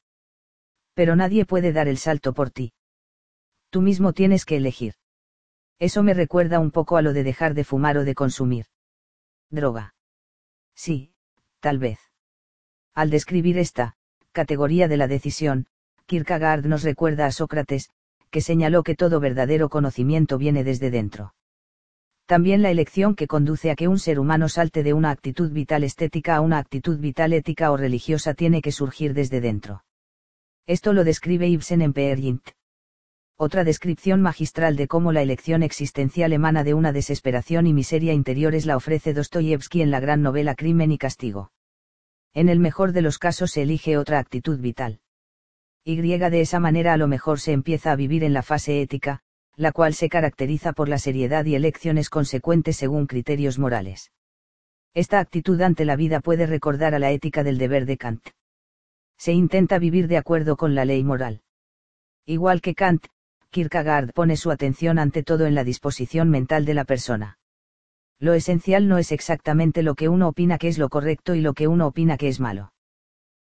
Pero 0.93 1.15
nadie 1.15 1.45
puede 1.45 1.71
dar 1.71 1.87
el 1.87 1.99
salto 1.99 2.33
por 2.33 2.49
ti. 2.49 2.73
Tú 3.69 3.81
mismo 3.81 4.11
tienes 4.11 4.43
que 4.43 4.57
elegir. 4.57 4.95
Eso 5.79 6.03
me 6.03 6.13
recuerda 6.13 6.59
un 6.59 6.71
poco 6.71 6.97
a 6.97 7.01
lo 7.01 7.13
de 7.13 7.23
dejar 7.23 7.53
de 7.53 7.63
fumar 7.63 7.97
o 7.97 8.05
de 8.05 8.15
consumir. 8.15 8.65
Droga. 9.49 9.95
Sí, 10.75 11.13
tal 11.59 11.79
vez. 11.79 11.99
Al 12.93 13.09
describir 13.09 13.57
esta, 13.57 13.95
categoría 14.31 14.87
de 14.87 14.97
la 14.97 15.07
decisión, 15.07 15.67
Kierkegaard 16.05 16.65
nos 16.65 16.83
recuerda 16.83 17.25
a 17.25 17.31
Sócrates, 17.31 17.89
que 18.29 18.41
señaló 18.41 18.83
que 18.83 18.95
todo 18.95 19.19
verdadero 19.19 19.69
conocimiento 19.69 20.37
viene 20.37 20.63
desde 20.63 20.91
dentro 20.91 21.33
también 22.25 22.61
la 22.61 22.71
elección 22.71 23.15
que 23.15 23.27
conduce 23.27 23.69
a 23.69 23.75
que 23.75 23.87
un 23.87 23.99
ser 23.99 24.19
humano 24.19 24.47
salte 24.47 24.83
de 24.83 24.93
una 24.93 25.11
actitud 25.11 25.51
vital 25.51 25.83
estética 25.83 26.35
a 26.35 26.41
una 26.41 26.57
actitud 26.57 26.97
vital 26.97 27.33
ética 27.33 27.71
o 27.71 27.77
religiosa 27.77 28.33
tiene 28.33 28.61
que 28.61 28.71
surgir 28.71 29.13
desde 29.13 29.41
dentro. 29.41 29.83
Esto 30.65 30.93
lo 30.93 31.03
describe 31.03 31.47
Ibsen 31.47 31.81
en 31.81 31.93
Peer 31.93 32.19
Gynt. 32.19 32.49
Otra 33.45 33.65
descripción 33.65 34.21
magistral 34.21 34.77
de 34.77 34.87
cómo 34.87 35.11
la 35.11 35.21
elección 35.21 35.63
existencial 35.63 36.31
emana 36.31 36.63
de 36.63 36.73
una 36.73 36.93
desesperación 36.93 37.67
y 37.67 37.73
miseria 37.73 38.13
interiores 38.13 38.65
la 38.65 38.77
ofrece 38.77 39.13
Dostoyevsky 39.13 39.81
en 39.81 39.91
la 39.91 39.99
gran 39.99 40.21
novela 40.21 40.55
Crimen 40.55 40.93
y 40.93 40.97
Castigo. 40.97 41.51
En 42.33 42.47
el 42.47 42.61
mejor 42.61 42.93
de 42.93 43.01
los 43.01 43.19
casos 43.19 43.51
se 43.51 43.63
elige 43.63 43.97
otra 43.97 44.19
actitud 44.19 44.61
vital. 44.61 45.01
Y 45.83 45.97
de 45.97 46.39
esa 46.39 46.61
manera 46.61 46.93
a 46.93 46.97
lo 46.97 47.09
mejor 47.09 47.41
se 47.41 47.51
empieza 47.51 47.91
a 47.91 47.97
vivir 47.97 48.23
en 48.23 48.31
la 48.31 48.43
fase 48.43 48.81
ética, 48.81 49.19
la 49.57 49.73
cual 49.73 49.93
se 49.93 50.07
caracteriza 50.07 50.71
por 50.71 50.87
la 50.87 50.97
seriedad 50.97 51.43
y 51.43 51.55
elecciones 51.55 52.09
consecuentes 52.09 52.77
según 52.77 53.07
criterios 53.07 53.59
morales. 53.59 54.13
Esta 54.93 55.19
actitud 55.19 55.59
ante 55.59 55.83
la 55.83 55.97
vida 55.97 56.21
puede 56.21 56.45
recordar 56.45 56.95
a 56.95 56.99
la 56.99 57.11
ética 57.11 57.43
del 57.43 57.57
deber 57.57 57.85
de 57.87 57.97
Kant. 57.97 58.25
Se 59.17 59.33
intenta 59.33 59.79
vivir 59.79 60.07
de 60.07 60.15
acuerdo 60.15 60.55
con 60.55 60.75
la 60.75 60.85
ley 60.85 61.03
moral. 61.03 61.41
Igual 62.25 62.61
que 62.61 62.73
Kant, 62.73 63.07
Kierkegaard 63.53 64.11
pone 64.11 64.35
su 64.35 64.51
atención 64.51 64.99
ante 64.99 65.23
todo 65.23 65.45
en 65.45 65.55
la 65.55 65.63
disposición 65.63 66.29
mental 66.29 66.65
de 66.65 66.73
la 66.73 66.83
persona. 66.83 67.37
Lo 68.19 68.33
esencial 68.33 68.89
no 68.89 68.97
es 68.97 69.13
exactamente 69.13 69.81
lo 69.81 69.95
que 69.95 70.09
uno 70.09 70.27
opina 70.27 70.57
que 70.57 70.67
es 70.67 70.77
lo 70.77 70.89
correcto 70.89 71.35
y 71.35 71.39
lo 71.39 71.53
que 71.53 71.69
uno 71.69 71.87
opina 71.87 72.17
que 72.17 72.27
es 72.27 72.41
malo. 72.41 72.73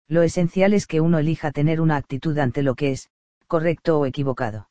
Lo 0.08 0.22
esencial 0.22 0.72
es 0.72 0.86
que 0.86 1.02
uno 1.02 1.18
elija 1.18 1.52
tener 1.52 1.82
una 1.82 1.96
actitud 1.96 2.38
ante 2.38 2.62
lo 2.62 2.74
que 2.74 2.92
es, 2.92 3.10
correcto 3.46 3.98
o 4.00 4.06
equivocado 4.06 4.68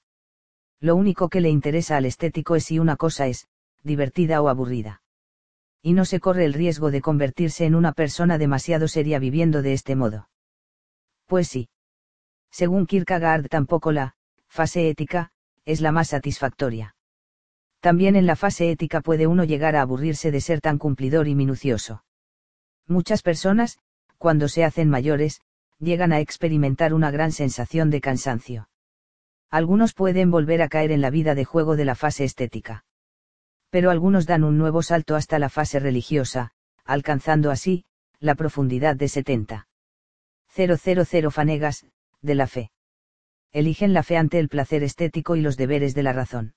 lo 0.86 0.96
único 0.96 1.30
que 1.30 1.42
le 1.42 1.50
interesa 1.50 1.98
al 1.98 2.06
estético 2.06 2.56
es 2.56 2.66
si 2.66 2.78
una 2.78 2.96
cosa 2.96 3.26
es, 3.28 3.48
divertida 3.84 4.42
o 4.42 4.50
aburrida. 4.50 5.02
Y 5.82 5.94
no 5.94 6.06
se 6.06 6.20
corre 6.20 6.46
el 6.46 6.54
riesgo 6.54 6.92
de 6.92 7.02
convertirse 7.02 7.66
en 7.66 7.74
una 7.74 7.92
persona 7.92 8.38
demasiado 8.38 8.88
seria 8.88 9.18
viviendo 9.18 9.64
de 9.64 9.74
este 9.74 9.96
modo. 9.96 10.30
Pues 11.26 11.48
sí. 11.48 11.70
Según 12.52 12.86
Kierkegaard 12.86 13.48
tampoco 13.48 13.92
la, 13.92 14.16
fase 14.56 14.90
ética, 14.90 15.30
es 15.66 15.82
la 15.82 15.92
más 15.92 16.08
satisfactoria. 16.08 16.96
También 17.80 18.16
en 18.16 18.26
la 18.26 18.36
fase 18.36 18.72
ética 18.72 19.02
puede 19.02 19.28
uno 19.28 19.44
llegar 19.44 19.76
a 19.76 19.82
aburrirse 19.82 20.32
de 20.32 20.42
ser 20.42 20.62
tan 20.62 20.80
cumplidor 20.80 21.28
y 21.28 21.36
minucioso. 21.36 22.04
Muchas 22.88 23.22
personas, 23.22 23.78
cuando 24.18 24.48
se 24.48 24.64
hacen 24.64 24.90
mayores, 24.90 25.42
llegan 25.80 26.12
a 26.12 26.20
experimentar 26.20 26.94
una 26.94 27.12
gran 27.12 27.32
sensación 27.32 27.92
de 27.92 28.02
cansancio 28.02 28.68
algunos 29.56 29.94
pueden 29.94 30.32
volver 30.32 30.62
a 30.62 30.68
caer 30.68 30.92
en 30.92 31.00
la 31.00 31.10
vida 31.10 31.34
de 31.34 31.46
juego 31.46 31.78
de 31.78 31.86
la 31.86 31.96
fase 31.96 32.26
estética. 32.26 32.84
Pero 33.70 33.90
algunos 33.90 34.26
dan 34.26 34.44
un 34.44 34.58
nuevo 34.58 34.82
salto 34.82 35.16
hasta 35.16 35.40
la 35.40 35.48
fase 35.48 35.80
religiosa, 35.80 36.52
alcanzando 36.84 37.52
así, 37.52 37.86
la 38.20 38.36
profundidad 38.36 38.98
de 38.98 39.08
70. 39.08 39.68
000 40.54 41.32
Fanegas, 41.32 41.86
de 42.22 42.36
la 42.36 42.48
fe. 42.48 42.72
Eligen 43.56 43.94
la 43.94 44.04
fe 44.04 44.18
ante 44.18 44.38
el 44.38 44.50
placer 44.50 44.84
estético 44.84 45.38
y 45.38 45.42
los 45.42 45.56
deberes 45.56 45.96
de 45.96 46.04
la 46.04 46.12
razón. 46.12 46.56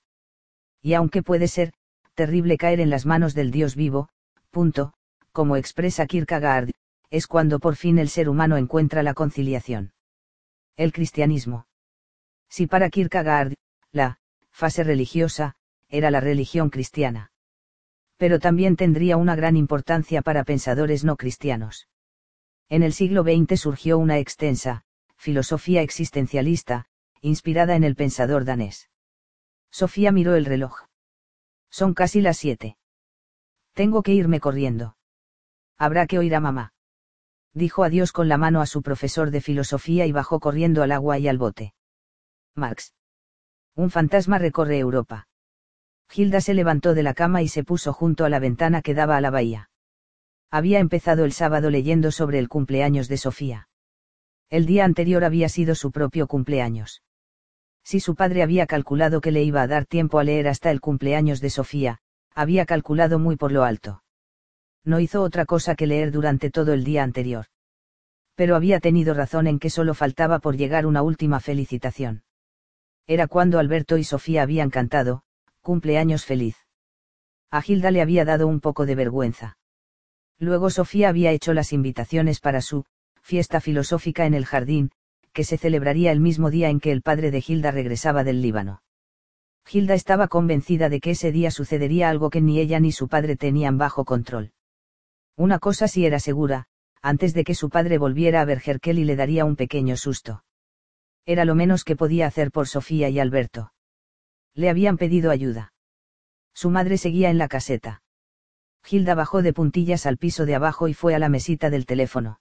Y 0.81 0.95
aunque 0.95 1.23
puede 1.23 1.47
ser, 1.47 1.71
terrible 2.13 2.57
caer 2.57 2.81
en 2.81 2.89
las 2.89 3.05
manos 3.05 3.33
del 3.33 3.51
Dios 3.51 3.77
vivo, 3.77 4.09
punto, 4.49 4.91
como 5.31 5.55
expresa 5.55 6.07
Kierkegaard, 6.07 6.71
es 7.09 7.25
cuando 7.25 7.59
por 7.59 7.77
fin 7.77 7.99
el 7.99 8.09
ser 8.09 8.27
humano 8.27 8.57
encuentra 8.57 9.01
la 9.01 9.13
conciliación. 9.13 9.93
El 10.75 10.91
cristianismo. 10.91 11.67
Si 12.49 12.67
para 12.67 12.89
Kierkegaard, 12.89 13.53
la 13.93 14.19
fase 14.51 14.83
religiosa, 14.83 15.55
era 15.87 16.11
la 16.11 16.19
religión 16.19 16.69
cristiana. 16.69 17.31
Pero 18.17 18.39
también 18.39 18.75
tendría 18.75 19.15
una 19.15 19.37
gran 19.37 19.55
importancia 19.55 20.21
para 20.21 20.43
pensadores 20.43 21.05
no 21.05 21.15
cristianos. 21.15 21.87
En 22.67 22.83
el 22.83 22.91
siglo 22.91 23.23
XX 23.23 23.57
surgió 23.57 23.97
una 23.97 24.19
extensa, 24.19 24.83
filosofía 25.19 25.81
existencialista, 25.81 26.85
inspirada 27.21 27.75
en 27.75 27.83
el 27.83 27.95
pensador 27.95 28.45
danés. 28.45 28.89
Sofía 29.69 30.13
miró 30.13 30.35
el 30.35 30.45
reloj. 30.45 30.87
Son 31.69 31.93
casi 31.93 32.21
las 32.21 32.37
siete. 32.37 32.77
Tengo 33.73 34.01
que 34.01 34.13
irme 34.13 34.39
corriendo. 34.39 34.95
Habrá 35.77 36.07
que 36.07 36.17
oír 36.17 36.33
a 36.35 36.39
mamá. 36.39 36.73
Dijo 37.53 37.83
adiós 37.83 38.13
con 38.13 38.29
la 38.29 38.37
mano 38.37 38.61
a 38.61 38.65
su 38.65 38.81
profesor 38.81 39.29
de 39.29 39.41
filosofía 39.41 40.05
y 40.05 40.11
bajó 40.13 40.39
corriendo 40.39 40.83
al 40.83 40.91
agua 40.93 41.19
y 41.19 41.27
al 41.27 41.37
bote. 41.37 41.73
Marx. 42.55 42.93
Un 43.75 43.89
fantasma 43.89 44.37
recorre 44.37 44.79
Europa. 44.79 45.27
Gilda 46.09 46.41
se 46.41 46.53
levantó 46.53 46.93
de 46.93 47.03
la 47.03 47.13
cama 47.13 47.41
y 47.41 47.49
se 47.49 47.63
puso 47.63 47.93
junto 47.93 48.25
a 48.25 48.29
la 48.29 48.39
ventana 48.39 48.81
que 48.81 48.93
daba 48.93 49.17
a 49.17 49.21
la 49.21 49.29
bahía. 49.29 49.69
Había 50.49 50.79
empezado 50.79 51.25
el 51.25 51.33
sábado 51.33 51.69
leyendo 51.69 52.11
sobre 52.11 52.39
el 52.39 52.49
cumpleaños 52.49 53.07
de 53.07 53.17
Sofía. 53.17 53.68
El 54.49 54.65
día 54.65 54.83
anterior 54.83 55.23
había 55.23 55.47
sido 55.47 55.75
su 55.75 55.91
propio 55.91 56.25
cumpleaños. 56.27 57.03
Si 57.83 57.99
su 57.99 58.15
padre 58.15 58.41
había 58.41 58.65
calculado 58.65 59.21
que 59.21 59.31
le 59.31 59.43
iba 59.43 59.61
a 59.61 59.67
dar 59.67 59.85
tiempo 59.85 60.19
a 60.19 60.23
leer 60.23 60.47
hasta 60.47 60.71
el 60.71 60.81
cumpleaños 60.81 61.39
de 61.39 61.49
Sofía, 61.49 61.99
había 62.33 62.65
calculado 62.65 63.19
muy 63.19 63.35
por 63.35 63.51
lo 63.51 63.63
alto. 63.63 64.03
No 64.83 64.99
hizo 64.99 65.21
otra 65.21 65.45
cosa 65.45 65.75
que 65.75 65.87
leer 65.87 66.11
durante 66.11 66.49
todo 66.49 66.73
el 66.73 66.83
día 66.83 67.03
anterior. 67.03 67.45
Pero 68.35 68.55
había 68.55 68.79
tenido 68.79 69.13
razón 69.13 69.45
en 69.47 69.59
que 69.59 69.69
solo 69.69 69.93
faltaba 69.93 70.39
por 70.39 70.57
llegar 70.57 70.85
una 70.85 71.01
última 71.03 71.39
felicitación. 71.39 72.23
Era 73.05 73.27
cuando 73.27 73.59
Alberto 73.59 73.97
y 73.97 74.03
Sofía 74.03 74.43
habían 74.43 74.69
cantado, 74.69 75.23
cumpleaños 75.61 76.25
feliz. 76.25 76.55
A 77.51 77.61
Gilda 77.61 77.91
le 77.91 78.01
había 78.01 78.25
dado 78.25 78.47
un 78.47 78.61
poco 78.61 78.85
de 78.85 78.95
vergüenza. 78.95 79.57
Luego 80.37 80.69
Sofía 80.69 81.09
había 81.09 81.31
hecho 81.31 81.53
las 81.53 81.73
invitaciones 81.73 82.39
para 82.39 82.61
su, 82.61 82.85
fiesta 83.21 83.61
filosófica 83.61 84.25
en 84.25 84.33
el 84.33 84.45
jardín, 84.45 84.91
que 85.33 85.43
se 85.43 85.57
celebraría 85.57 86.11
el 86.11 86.19
mismo 86.19 86.49
día 86.49 86.69
en 86.69 86.79
que 86.79 86.91
el 86.91 87.01
padre 87.01 87.31
de 87.31 87.41
Gilda 87.41 87.71
regresaba 87.71 88.23
del 88.23 88.41
Líbano. 88.41 88.81
Gilda 89.65 89.93
estaba 89.93 90.27
convencida 90.27 90.89
de 90.89 90.99
que 90.99 91.11
ese 91.11 91.31
día 91.31 91.51
sucedería 91.51 92.09
algo 92.09 92.29
que 92.29 92.41
ni 92.41 92.59
ella 92.59 92.79
ni 92.79 92.91
su 92.91 93.07
padre 93.07 93.35
tenían 93.35 93.77
bajo 93.77 94.03
control. 94.03 94.51
Una 95.35 95.59
cosa 95.59 95.87
sí 95.87 96.05
era 96.05 96.19
segura, 96.19 96.65
antes 97.01 97.33
de 97.33 97.43
que 97.43 97.55
su 97.55 97.69
padre 97.69 97.97
volviera 97.97 98.41
a 98.41 98.45
ver 98.45 98.61
y 98.83 98.93
le 99.03 99.15
daría 99.15 99.45
un 99.45 99.55
pequeño 99.55 99.95
susto. 99.95 100.43
Era 101.25 101.45
lo 101.45 101.55
menos 101.55 101.83
que 101.83 101.95
podía 101.95 102.27
hacer 102.27 102.51
por 102.51 102.67
Sofía 102.67 103.09
y 103.09 103.19
Alberto. 103.19 103.71
Le 104.53 104.69
habían 104.69 104.97
pedido 104.97 105.31
ayuda. 105.31 105.73
Su 106.53 106.71
madre 106.71 106.97
seguía 106.97 107.29
en 107.29 107.37
la 107.37 107.47
caseta. 107.47 108.01
Gilda 108.83 109.13
bajó 109.13 109.41
de 109.41 109.53
puntillas 109.53 110.05
al 110.05 110.17
piso 110.17 110.45
de 110.45 110.55
abajo 110.55 110.87
y 110.87 110.93
fue 110.93 111.13
a 111.13 111.19
la 111.19 111.29
mesita 111.29 111.69
del 111.69 111.85
teléfono. 111.85 112.39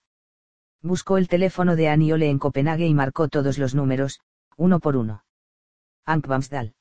Buscó 0.83 1.19
el 1.19 1.29
teléfono 1.29 1.75
de 1.75 1.89
Annie 1.89 2.13
Ole 2.13 2.31
en 2.31 2.39
Copenhague 2.39 2.87
y 2.87 2.95
marcó 2.95 3.29
todos 3.29 3.59
los 3.59 3.75
números, 3.75 4.21
uno 4.57 4.79
por 4.79 4.97
uno. 4.97 5.25
Ankvamsdal. 6.05 6.75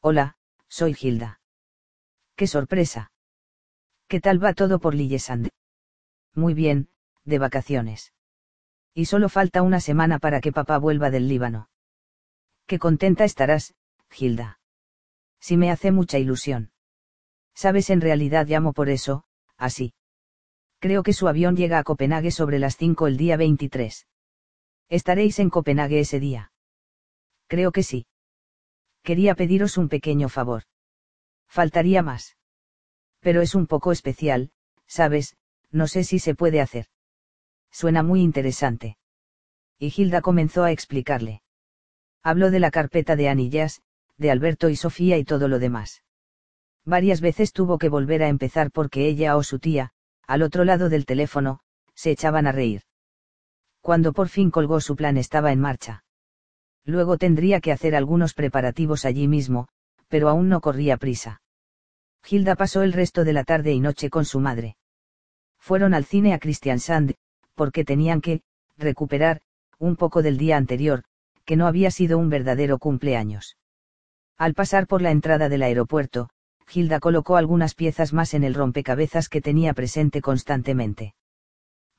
Hola, 0.00 0.36
soy 0.68 0.94
Gilda. 0.94 1.40
¡Qué 2.34 2.46
sorpresa! 2.46 3.12
¿Qué 4.08 4.20
tal 4.20 4.42
va 4.42 4.52
todo 4.52 4.80
por 4.80 4.94
Lillesand? 4.94 5.48
Muy 6.34 6.54
bien, 6.54 6.88
de 7.24 7.38
vacaciones. 7.38 8.12
Y 8.94 9.06
solo 9.06 9.28
falta 9.28 9.62
una 9.62 9.80
semana 9.80 10.18
para 10.18 10.40
que 10.40 10.52
papá 10.52 10.78
vuelva 10.78 11.10
del 11.10 11.28
Líbano. 11.28 11.70
Qué 12.66 12.78
contenta 12.78 13.24
estarás, 13.24 13.74
Gilda. 14.10 14.60
Si 15.40 15.56
me 15.56 15.70
hace 15.70 15.92
mucha 15.92 16.18
ilusión. 16.18 16.72
Sabes, 17.54 17.90
en 17.90 18.00
realidad 18.00 18.46
llamo 18.46 18.72
por 18.72 18.88
eso, 18.88 19.24
así. 19.56 19.94
Creo 20.82 21.04
que 21.04 21.12
su 21.12 21.28
avión 21.28 21.54
llega 21.54 21.78
a 21.78 21.84
Copenhague 21.84 22.32
sobre 22.32 22.58
las 22.58 22.76
5 22.76 23.06
el 23.06 23.16
día 23.16 23.36
23. 23.36 24.08
¿Estaréis 24.88 25.38
en 25.38 25.48
Copenhague 25.48 26.00
ese 26.00 26.18
día? 26.18 26.50
Creo 27.46 27.70
que 27.70 27.84
sí. 27.84 28.08
Quería 29.04 29.36
pediros 29.36 29.78
un 29.78 29.88
pequeño 29.88 30.28
favor. 30.28 30.64
Faltaría 31.46 32.02
más. 32.02 32.36
Pero 33.20 33.42
es 33.42 33.54
un 33.54 33.68
poco 33.68 33.92
especial, 33.92 34.50
sabes, 34.88 35.36
no 35.70 35.86
sé 35.86 36.02
si 36.02 36.18
se 36.18 36.34
puede 36.34 36.60
hacer. 36.60 36.86
Suena 37.70 38.02
muy 38.02 38.20
interesante. 38.20 38.98
Y 39.78 39.90
Gilda 39.90 40.20
comenzó 40.20 40.64
a 40.64 40.72
explicarle. 40.72 41.42
Habló 42.24 42.50
de 42.50 42.58
la 42.58 42.72
carpeta 42.72 43.14
de 43.14 43.28
anillas, 43.28 43.82
de 44.16 44.32
Alberto 44.32 44.68
y 44.68 44.74
Sofía 44.74 45.16
y 45.16 45.22
todo 45.22 45.46
lo 45.46 45.60
demás. 45.60 46.02
Varias 46.84 47.20
veces 47.20 47.52
tuvo 47.52 47.78
que 47.78 47.88
volver 47.88 48.24
a 48.24 48.28
empezar 48.28 48.72
porque 48.72 49.06
ella 49.06 49.36
o 49.36 49.44
su 49.44 49.60
tía, 49.60 49.92
al 50.32 50.40
otro 50.40 50.64
lado 50.64 50.88
del 50.88 51.04
teléfono, 51.04 51.60
se 51.94 52.10
echaban 52.10 52.46
a 52.46 52.52
reír. 52.52 52.84
Cuando 53.82 54.14
por 54.14 54.30
fin 54.30 54.50
colgó 54.50 54.80
su 54.80 54.96
plan 54.96 55.18
estaba 55.18 55.52
en 55.52 55.60
marcha. 55.60 56.04
Luego 56.86 57.18
tendría 57.18 57.60
que 57.60 57.70
hacer 57.70 57.94
algunos 57.94 58.32
preparativos 58.32 59.04
allí 59.04 59.28
mismo, 59.28 59.68
pero 60.08 60.30
aún 60.30 60.48
no 60.48 60.62
corría 60.62 60.96
prisa. 60.96 61.42
Gilda 62.22 62.54
pasó 62.54 62.80
el 62.80 62.94
resto 62.94 63.24
de 63.24 63.34
la 63.34 63.44
tarde 63.44 63.74
y 63.74 63.80
noche 63.80 64.08
con 64.08 64.24
su 64.24 64.40
madre. 64.40 64.76
Fueron 65.58 65.92
al 65.92 66.06
cine 66.06 66.32
a 66.32 66.78
Sand, 66.78 67.12
porque 67.54 67.84
tenían 67.84 68.22
que, 68.22 68.40
recuperar, 68.78 69.42
un 69.78 69.96
poco 69.96 70.22
del 70.22 70.38
día 70.38 70.56
anterior, 70.56 71.04
que 71.44 71.56
no 71.56 71.66
había 71.66 71.90
sido 71.90 72.16
un 72.16 72.30
verdadero 72.30 72.78
cumpleaños. 72.78 73.58
Al 74.38 74.54
pasar 74.54 74.86
por 74.86 75.02
la 75.02 75.10
entrada 75.10 75.50
del 75.50 75.62
aeropuerto, 75.62 76.30
Gilda 76.72 77.00
colocó 77.00 77.36
algunas 77.36 77.74
piezas 77.74 78.14
más 78.14 78.32
en 78.32 78.44
el 78.44 78.54
rompecabezas 78.54 79.28
que 79.28 79.42
tenía 79.42 79.74
presente 79.74 80.22
constantemente. 80.22 81.14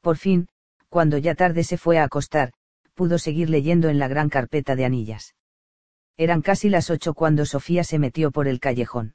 Por 0.02 0.18
fin, 0.18 0.50
cuando 0.90 1.19
ya 1.19 1.35
tarde 1.35 1.64
se 1.64 1.77
fue 1.77 2.00
a 2.00 2.03
acostar, 2.03 2.53
pudo 2.95 3.19
seguir 3.19 3.52
leyendo 3.52 3.90
en 3.90 4.00
la 4.00 4.08
gran 4.08 4.30
carpeta 4.30 4.76
de 4.76 4.85
anillas. 4.85 5.35
Eran 6.18 6.42
casi 6.42 6.69
las 6.69 6.90
ocho 6.90 7.14
cuando 7.14 7.45
Sofía 7.45 7.84
se 7.84 8.00
metió 8.00 8.32
por 8.32 8.48
el 8.48 8.60
callejón. 8.60 9.14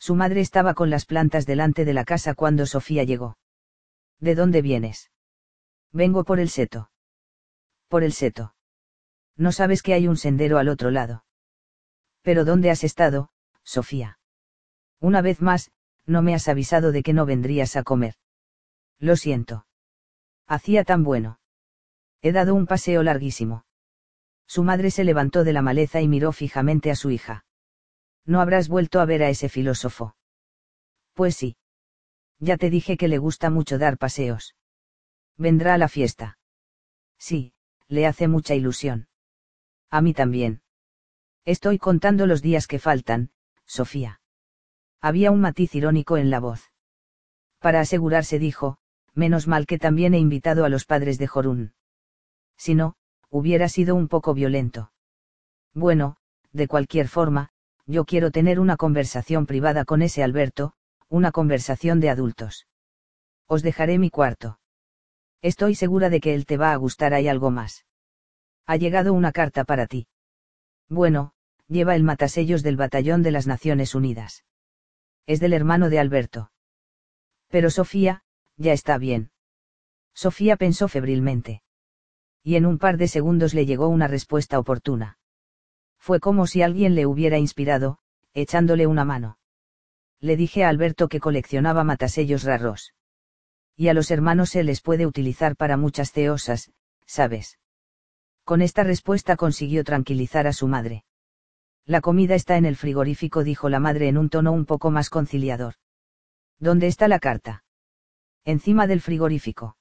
Su 0.00 0.16
madre 0.16 0.40
estaba 0.40 0.74
con 0.74 0.90
las 0.90 1.06
plantas 1.06 1.46
delante 1.46 1.84
de 1.84 1.94
la 1.94 2.04
casa 2.04 2.34
cuando 2.34 2.66
Sofía 2.66 3.04
llegó. 3.04 3.38
¿De 4.18 4.34
dónde 4.34 4.60
vienes? 4.60 5.12
Vengo 5.92 6.24
por 6.24 6.40
el 6.40 6.48
seto. 6.48 6.90
Por 7.86 8.02
el 8.02 8.12
seto. 8.12 8.56
No 9.36 9.52
sabes 9.52 9.82
que 9.82 9.94
hay 9.94 10.08
un 10.08 10.16
sendero 10.16 10.58
al 10.58 10.68
otro 10.68 10.90
lado. 10.90 11.24
Pero 12.22 12.44
¿dónde 12.44 12.70
has 12.70 12.82
estado, 12.82 13.30
Sofía? 13.62 14.18
Una 15.04 15.20
vez 15.20 15.42
más, 15.42 15.70
no 16.06 16.22
me 16.22 16.34
has 16.34 16.48
avisado 16.48 16.90
de 16.90 17.02
que 17.02 17.12
no 17.12 17.26
vendrías 17.26 17.76
a 17.76 17.82
comer. 17.82 18.14
Lo 18.98 19.16
siento. 19.16 19.66
Hacía 20.46 20.82
tan 20.82 21.04
bueno. 21.04 21.40
He 22.22 22.32
dado 22.32 22.54
un 22.54 22.66
paseo 22.66 23.02
larguísimo. 23.02 23.66
Su 24.46 24.62
madre 24.64 24.90
se 24.90 25.04
levantó 25.04 25.44
de 25.44 25.52
la 25.52 25.60
maleza 25.60 26.00
y 26.00 26.08
miró 26.08 26.32
fijamente 26.32 26.90
a 26.90 26.96
su 26.96 27.10
hija. 27.10 27.44
No 28.24 28.40
habrás 28.40 28.68
vuelto 28.68 28.98
a 28.98 29.04
ver 29.04 29.22
a 29.22 29.28
ese 29.28 29.50
filósofo. 29.50 30.16
Pues 31.12 31.36
sí. 31.36 31.58
Ya 32.38 32.56
te 32.56 32.70
dije 32.70 32.96
que 32.96 33.08
le 33.08 33.18
gusta 33.18 33.50
mucho 33.50 33.76
dar 33.76 33.98
paseos. 33.98 34.56
Vendrá 35.36 35.74
a 35.74 35.78
la 35.78 35.88
fiesta. 35.88 36.38
Sí, 37.18 37.52
le 37.88 38.06
hace 38.06 38.26
mucha 38.26 38.54
ilusión. 38.54 39.08
A 39.90 40.00
mí 40.00 40.14
también. 40.14 40.62
Estoy 41.44 41.76
contando 41.76 42.26
los 42.26 42.40
días 42.40 42.66
que 42.66 42.78
faltan, 42.78 43.32
Sofía. 43.66 44.22
Había 45.04 45.30
un 45.30 45.42
matiz 45.42 45.74
irónico 45.74 46.16
en 46.16 46.30
la 46.30 46.40
voz. 46.40 46.72
Para 47.58 47.80
asegurarse 47.80 48.38
dijo, 48.38 48.78
menos 49.12 49.46
mal 49.46 49.66
que 49.66 49.78
también 49.78 50.14
he 50.14 50.18
invitado 50.18 50.64
a 50.64 50.70
los 50.70 50.86
padres 50.86 51.18
de 51.18 51.26
Jorún. 51.26 51.74
Si 52.56 52.74
no, 52.74 52.94
hubiera 53.28 53.68
sido 53.68 53.96
un 53.96 54.08
poco 54.08 54.32
violento. 54.32 54.92
Bueno, 55.74 56.16
de 56.54 56.68
cualquier 56.68 57.08
forma, 57.08 57.50
yo 57.84 58.06
quiero 58.06 58.30
tener 58.30 58.58
una 58.58 58.78
conversación 58.78 59.44
privada 59.44 59.84
con 59.84 60.00
ese 60.00 60.22
Alberto, 60.22 60.72
una 61.10 61.32
conversación 61.32 62.00
de 62.00 62.08
adultos. 62.08 62.66
Os 63.46 63.62
dejaré 63.62 63.98
mi 63.98 64.08
cuarto. 64.08 64.58
Estoy 65.42 65.74
segura 65.74 66.08
de 66.08 66.20
que 66.20 66.32
él 66.32 66.46
te 66.46 66.56
va 66.56 66.72
a 66.72 66.76
gustar. 66.76 67.12
Hay 67.12 67.28
algo 67.28 67.50
más. 67.50 67.84
Ha 68.64 68.76
llegado 68.76 69.12
una 69.12 69.32
carta 69.32 69.64
para 69.64 69.86
ti. 69.86 70.06
Bueno, 70.88 71.34
lleva 71.68 71.94
el 71.94 72.04
matasellos 72.04 72.62
del 72.62 72.78
Batallón 72.78 73.22
de 73.22 73.32
las 73.32 73.46
Naciones 73.46 73.94
Unidas 73.94 74.44
es 75.26 75.40
del 75.40 75.52
hermano 75.52 75.90
de 75.90 75.98
Alberto. 75.98 76.50
Pero 77.48 77.70
Sofía, 77.70 78.22
ya 78.56 78.72
está 78.72 78.98
bien. 78.98 79.30
Sofía 80.14 80.56
pensó 80.56 80.88
febrilmente. 80.88 81.62
Y 82.42 82.56
en 82.56 82.66
un 82.66 82.78
par 82.78 82.96
de 82.98 83.08
segundos 83.08 83.54
le 83.54 83.66
llegó 83.66 83.88
una 83.88 84.06
respuesta 84.06 84.58
oportuna. 84.58 85.18
Fue 85.98 86.20
como 86.20 86.46
si 86.46 86.62
alguien 86.62 86.94
le 86.94 87.06
hubiera 87.06 87.38
inspirado, 87.38 87.98
echándole 88.34 88.86
una 88.86 89.04
mano. 89.04 89.38
Le 90.20 90.36
dije 90.36 90.64
a 90.64 90.68
Alberto 90.68 91.08
que 91.08 91.20
coleccionaba 91.20 91.84
matasellos 91.84 92.44
raros. 92.44 92.92
Y 93.76 93.88
a 93.88 93.94
los 93.94 94.10
hermanos 94.10 94.50
se 94.50 94.62
les 94.62 94.80
puede 94.80 95.06
utilizar 95.06 95.56
para 95.56 95.76
muchas 95.76 96.12
ceosas, 96.12 96.70
¿sabes? 97.06 97.58
Con 98.44 98.60
esta 98.60 98.84
respuesta 98.84 99.36
consiguió 99.36 99.84
tranquilizar 99.84 100.46
a 100.46 100.52
su 100.52 100.68
madre. 100.68 101.04
La 101.86 102.00
comida 102.00 102.34
está 102.34 102.56
en 102.56 102.64
el 102.64 102.76
frigorífico, 102.76 103.44
dijo 103.44 103.68
la 103.68 103.78
madre 103.78 104.08
en 104.08 104.16
un 104.16 104.30
tono 104.30 104.52
un 104.52 104.64
poco 104.64 104.90
más 104.90 105.10
conciliador. 105.10 105.74
¿Dónde 106.58 106.86
está 106.86 107.08
la 107.08 107.18
carta? 107.18 107.64
Encima 108.44 108.86
del 108.86 109.02
frigorífico. 109.02 109.76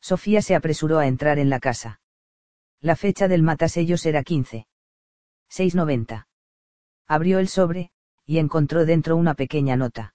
Sofía 0.00 0.40
se 0.40 0.54
apresuró 0.54 0.98
a 0.98 1.08
entrar 1.08 1.38
en 1.40 1.50
la 1.50 1.58
casa. 1.58 2.00
La 2.80 2.94
fecha 2.94 3.26
del 3.26 3.42
matasellos 3.42 4.06
era 4.06 4.22
15. 4.22 4.66
690. 5.48 6.28
Abrió 7.08 7.40
el 7.40 7.48
sobre, 7.48 7.90
y 8.24 8.38
encontró 8.38 8.84
dentro 8.84 9.16
una 9.16 9.34
pequeña 9.34 9.76
nota. 9.76 10.14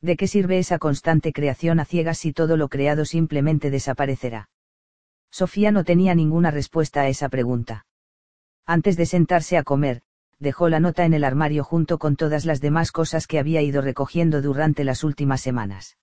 ¿De 0.00 0.16
qué 0.16 0.26
sirve 0.26 0.58
esa 0.58 0.78
constante 0.78 1.32
creación 1.32 1.78
a 1.78 1.84
ciegas 1.84 2.18
si 2.18 2.32
todo 2.32 2.56
lo 2.56 2.68
creado 2.68 3.04
simplemente 3.04 3.70
desaparecerá? 3.70 4.48
Sofía 5.30 5.72
no 5.72 5.84
tenía 5.84 6.14
ninguna 6.14 6.50
respuesta 6.50 7.02
a 7.02 7.08
esa 7.08 7.28
pregunta. 7.28 7.86
Antes 8.66 8.96
de 8.96 9.06
sentarse 9.06 9.56
a 9.56 9.62
comer, 9.62 10.02
dejó 10.42 10.68
la 10.68 10.80
nota 10.80 11.04
en 11.04 11.14
el 11.14 11.22
armario 11.22 11.62
junto 11.62 11.98
con 11.98 12.16
todas 12.16 12.44
las 12.44 12.60
demás 12.60 12.90
cosas 12.90 13.28
que 13.28 13.38
había 13.38 13.62
ido 13.62 13.80
recogiendo 13.80 14.42
durante 14.42 14.82
las 14.82 15.04
últimas 15.04 15.40
semanas. 15.40 15.98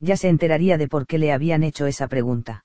Ya 0.00 0.16
se 0.16 0.28
enteraría 0.28 0.78
de 0.78 0.88
por 0.88 1.06
qué 1.06 1.16
le 1.18 1.32
habían 1.32 1.62
hecho 1.62 1.86
esa 1.86 2.08
pregunta. 2.08 2.64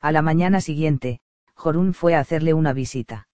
A 0.00 0.10
la 0.10 0.20
mañana 0.20 0.60
siguiente, 0.60 1.20
Jorun 1.54 1.94
fue 1.94 2.16
a 2.16 2.20
hacerle 2.20 2.52
una 2.52 2.72
visita. 2.72 3.28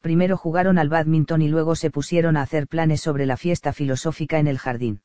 Primero 0.00 0.36
jugaron 0.36 0.78
al 0.78 0.88
badminton 0.88 1.42
y 1.42 1.48
luego 1.48 1.74
se 1.74 1.90
pusieron 1.90 2.36
a 2.36 2.42
hacer 2.42 2.68
planes 2.68 3.00
sobre 3.00 3.26
la 3.26 3.36
fiesta 3.36 3.72
filosófica 3.72 4.38
en 4.38 4.46
el 4.46 4.58
jardín. 4.58 5.02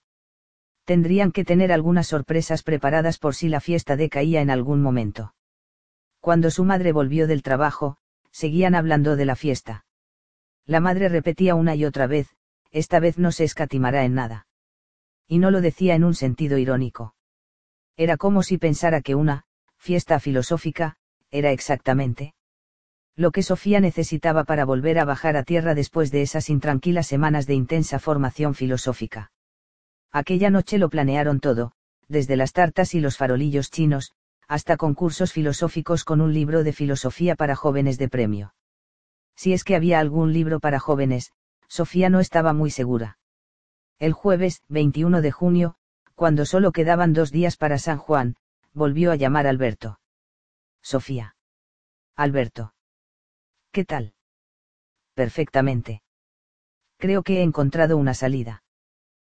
Tendrían 0.85 1.31
que 1.31 1.43
tener 1.43 1.71
algunas 1.71 2.07
sorpresas 2.07 2.61
preparadas 2.61 3.17
por 3.17 3.33
si 3.33 3.49
la 3.49 3.59
fiesta 3.59 3.95
decaía 3.95 4.41
en 4.41 4.51
algún 4.51 4.83
momento. 4.83 5.33
Cuando 6.19 6.51
su 6.51 6.63
madre 6.63 6.91
volvió 6.91 7.25
del 7.25 7.41
trabajo, 7.41 7.97
seguían 8.29 8.75
hablando 8.75 9.15
de 9.15 9.25
la 9.25 9.35
fiesta. 9.35 9.85
La 10.71 10.79
madre 10.79 11.09
repetía 11.09 11.53
una 11.53 11.75
y 11.75 11.83
otra 11.83 12.07
vez, 12.07 12.29
esta 12.71 13.01
vez 13.01 13.17
no 13.17 13.33
se 13.33 13.43
escatimará 13.43 14.05
en 14.05 14.13
nada. 14.13 14.47
Y 15.27 15.37
no 15.37 15.51
lo 15.51 15.59
decía 15.59 15.95
en 15.95 16.05
un 16.05 16.13
sentido 16.13 16.57
irónico. 16.57 17.13
Era 17.97 18.15
como 18.15 18.41
si 18.41 18.57
pensara 18.57 19.01
que 19.01 19.13
una, 19.13 19.43
fiesta 19.75 20.17
filosófica, 20.21 20.95
era 21.29 21.51
exactamente 21.51 22.35
lo 23.17 23.31
que 23.31 23.43
Sofía 23.43 23.81
necesitaba 23.81 24.45
para 24.45 24.63
volver 24.63 24.97
a 24.97 25.03
bajar 25.03 25.35
a 25.35 25.43
tierra 25.43 25.75
después 25.75 26.09
de 26.09 26.21
esas 26.21 26.49
intranquilas 26.49 27.05
semanas 27.05 27.47
de 27.47 27.53
intensa 27.53 27.99
formación 27.99 28.55
filosófica. 28.55 29.33
Aquella 30.09 30.49
noche 30.49 30.77
lo 30.77 30.89
planearon 30.89 31.41
todo, 31.41 31.73
desde 32.07 32.37
las 32.37 32.53
tartas 32.53 32.95
y 32.95 33.01
los 33.01 33.17
farolillos 33.17 33.71
chinos, 33.71 34.13
hasta 34.47 34.77
concursos 34.77 35.33
filosóficos 35.33 36.05
con 36.05 36.21
un 36.21 36.33
libro 36.33 36.63
de 36.63 36.71
filosofía 36.71 37.35
para 37.35 37.57
jóvenes 37.57 37.97
de 37.97 38.07
premio. 38.07 38.53
Si 39.41 39.53
es 39.53 39.63
que 39.63 39.75
había 39.75 39.99
algún 39.99 40.33
libro 40.33 40.59
para 40.59 40.77
jóvenes, 40.77 41.31
Sofía 41.67 42.11
no 42.11 42.19
estaba 42.19 42.53
muy 42.53 42.69
segura. 42.69 43.17
El 43.97 44.13
jueves, 44.13 44.61
21 44.67 45.19
de 45.23 45.31
junio, 45.31 45.77
cuando 46.13 46.45
solo 46.45 46.71
quedaban 46.71 47.11
dos 47.13 47.31
días 47.31 47.57
para 47.57 47.79
San 47.79 47.97
Juan, 47.97 48.35
volvió 48.71 49.11
a 49.11 49.15
llamar 49.15 49.47
Alberto. 49.47 49.99
Sofía. 50.83 51.35
Alberto. 52.15 52.75
¿Qué 53.71 53.83
tal? 53.83 54.13
Perfectamente. 55.15 56.03
Creo 56.97 57.23
que 57.23 57.39
he 57.39 57.41
encontrado 57.41 57.97
una 57.97 58.13
salida. 58.13 58.61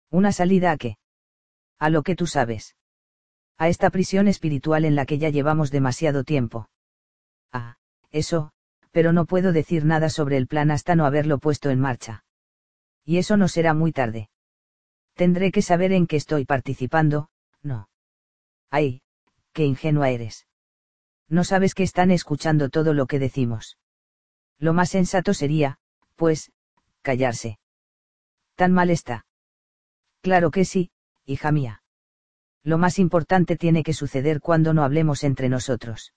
¿Una 0.10 0.32
salida 0.32 0.72
a 0.72 0.78
qué? 0.78 1.00
A 1.80 1.90
lo 1.90 2.04
que 2.04 2.16
tú 2.16 2.28
sabes 2.28 2.78
a 3.58 3.68
esta 3.68 3.90
prisión 3.90 4.30
espiritual 4.30 4.86
en 4.86 4.96
la 4.96 5.06
que 5.06 5.18
ya 5.18 5.32
llevamos 5.32 5.70
demasiado 5.70 6.24
tiempo. 6.24 6.70
Ah, 7.52 7.76
eso, 8.10 8.54
pero 8.98 9.14
no 9.14 9.26
puedo 9.26 9.54
decir 9.54 9.86
nada 9.86 10.10
sobre 10.10 10.38
el 10.38 10.48
plan 10.48 10.72
hasta 10.72 10.96
no 10.96 11.06
haberlo 11.06 11.38
puesto 11.38 11.70
en 11.70 11.80
marcha. 11.80 12.26
Y 13.06 13.20
eso 13.20 13.38
no 13.38 13.48
será 13.48 13.76
muy 13.76 13.92
tarde. 13.92 14.32
Tendré 15.14 15.52
que 15.52 15.62
saber 15.62 15.92
en 15.92 16.08
qué 16.08 16.16
estoy 16.16 16.46
participando, 16.46 17.30
no. 17.62 17.90
Ay, 18.72 19.04
qué 19.54 19.66
ingenua 19.66 20.10
eres. 20.10 20.48
No 21.30 21.44
sabes 21.44 21.76
que 21.76 21.84
están 21.84 22.10
escuchando 22.10 22.70
todo 22.70 22.96
lo 22.96 23.06
que 23.06 23.20
decimos. 23.20 23.78
Lo 24.58 24.74
más 24.74 24.90
sensato 24.90 25.36
sería, 25.36 25.78
pues, 26.16 26.52
callarse. 27.04 27.60
¿Tan 28.56 28.74
mal 28.74 28.90
está? 28.90 29.28
Claro 30.24 30.50
que 30.50 30.66
sí, 30.66 30.90
hija 31.24 31.52
mía 31.52 31.84
lo 32.64 32.80
más 32.80 32.98
importante 32.98 33.58
tiene 33.58 33.82
que 33.82 33.94
suceder 33.94 34.42
cuando 34.42 34.74
no 34.74 34.84
hablemos 34.84 35.24
entre 35.24 35.48
nosotros. 35.48 36.14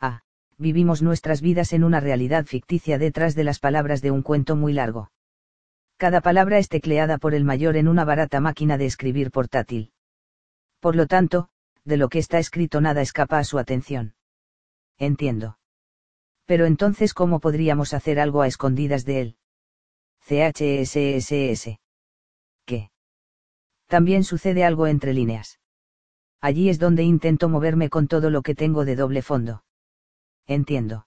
Ah, 0.00 0.20
vivimos 0.62 1.02
nuestras 1.02 1.42
vidas 1.42 1.74
en 1.74 1.84
una 1.84 2.00
realidad 2.00 2.46
ficticia 2.46 2.96
detrás 2.96 3.34
de 3.34 3.44
las 3.44 3.58
palabras 3.58 4.00
de 4.00 4.10
un 4.10 4.22
cuento 4.22 4.56
muy 4.56 4.72
largo. 4.72 5.10
Cada 5.98 6.22
palabra 6.22 6.58
es 6.58 6.70
tecleada 6.70 7.18
por 7.18 7.34
el 7.34 7.44
mayor 7.44 7.76
en 7.76 7.88
una 7.88 8.06
barata 8.06 8.40
máquina 8.40 8.78
de 8.78 8.86
escribir 8.86 9.30
portátil. 9.30 9.92
Por 10.80 10.96
lo 10.96 11.06
tanto, 11.06 11.50
de 11.84 11.98
lo 11.98 12.08
que 12.08 12.18
está 12.18 12.38
escrito 12.38 12.80
nada 12.80 13.02
escapa 13.02 13.38
a 13.38 13.44
su 13.44 13.58
atención. 13.58 14.14
Entiendo. 14.98 15.58
Pero 16.46 16.64
entonces, 16.64 17.12
¿cómo 17.12 17.40
podríamos 17.40 17.92
hacer 17.92 18.18
algo 18.18 18.40
a 18.40 18.46
escondidas 18.46 19.04
de 19.04 19.20
él? 19.20 19.36
CHSSS. 20.26 21.78
¿Qué? 22.64 22.90
También 23.86 24.24
sucede 24.24 24.64
algo 24.64 24.86
entre 24.86 25.12
líneas 25.12 25.58
allí 26.42 26.68
es 26.68 26.78
donde 26.80 27.04
intento 27.04 27.48
moverme 27.48 27.88
con 27.88 28.08
todo 28.08 28.28
lo 28.28 28.42
que 28.42 28.56
tengo 28.56 28.84
de 28.84 28.96
doble 28.96 29.22
fondo. 29.22 29.62
Entiendo. 30.46 31.06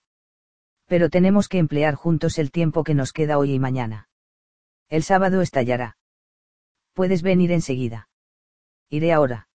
Pero 0.86 1.10
tenemos 1.10 1.48
que 1.48 1.58
emplear 1.58 1.96
juntos 1.96 2.38
el 2.38 2.52
tiempo 2.52 2.84
que 2.84 2.94
nos 2.94 3.12
queda 3.12 3.38
hoy 3.38 3.54
y 3.54 3.60
mañana. 3.60 4.08
El 4.90 5.04
sábado 5.04 5.42
estallará. 5.42 5.98
Puedes 6.94 7.22
venir 7.22 7.52
enseguida. 7.52 8.10
Iré 8.90 9.12
ahora. 9.12 9.50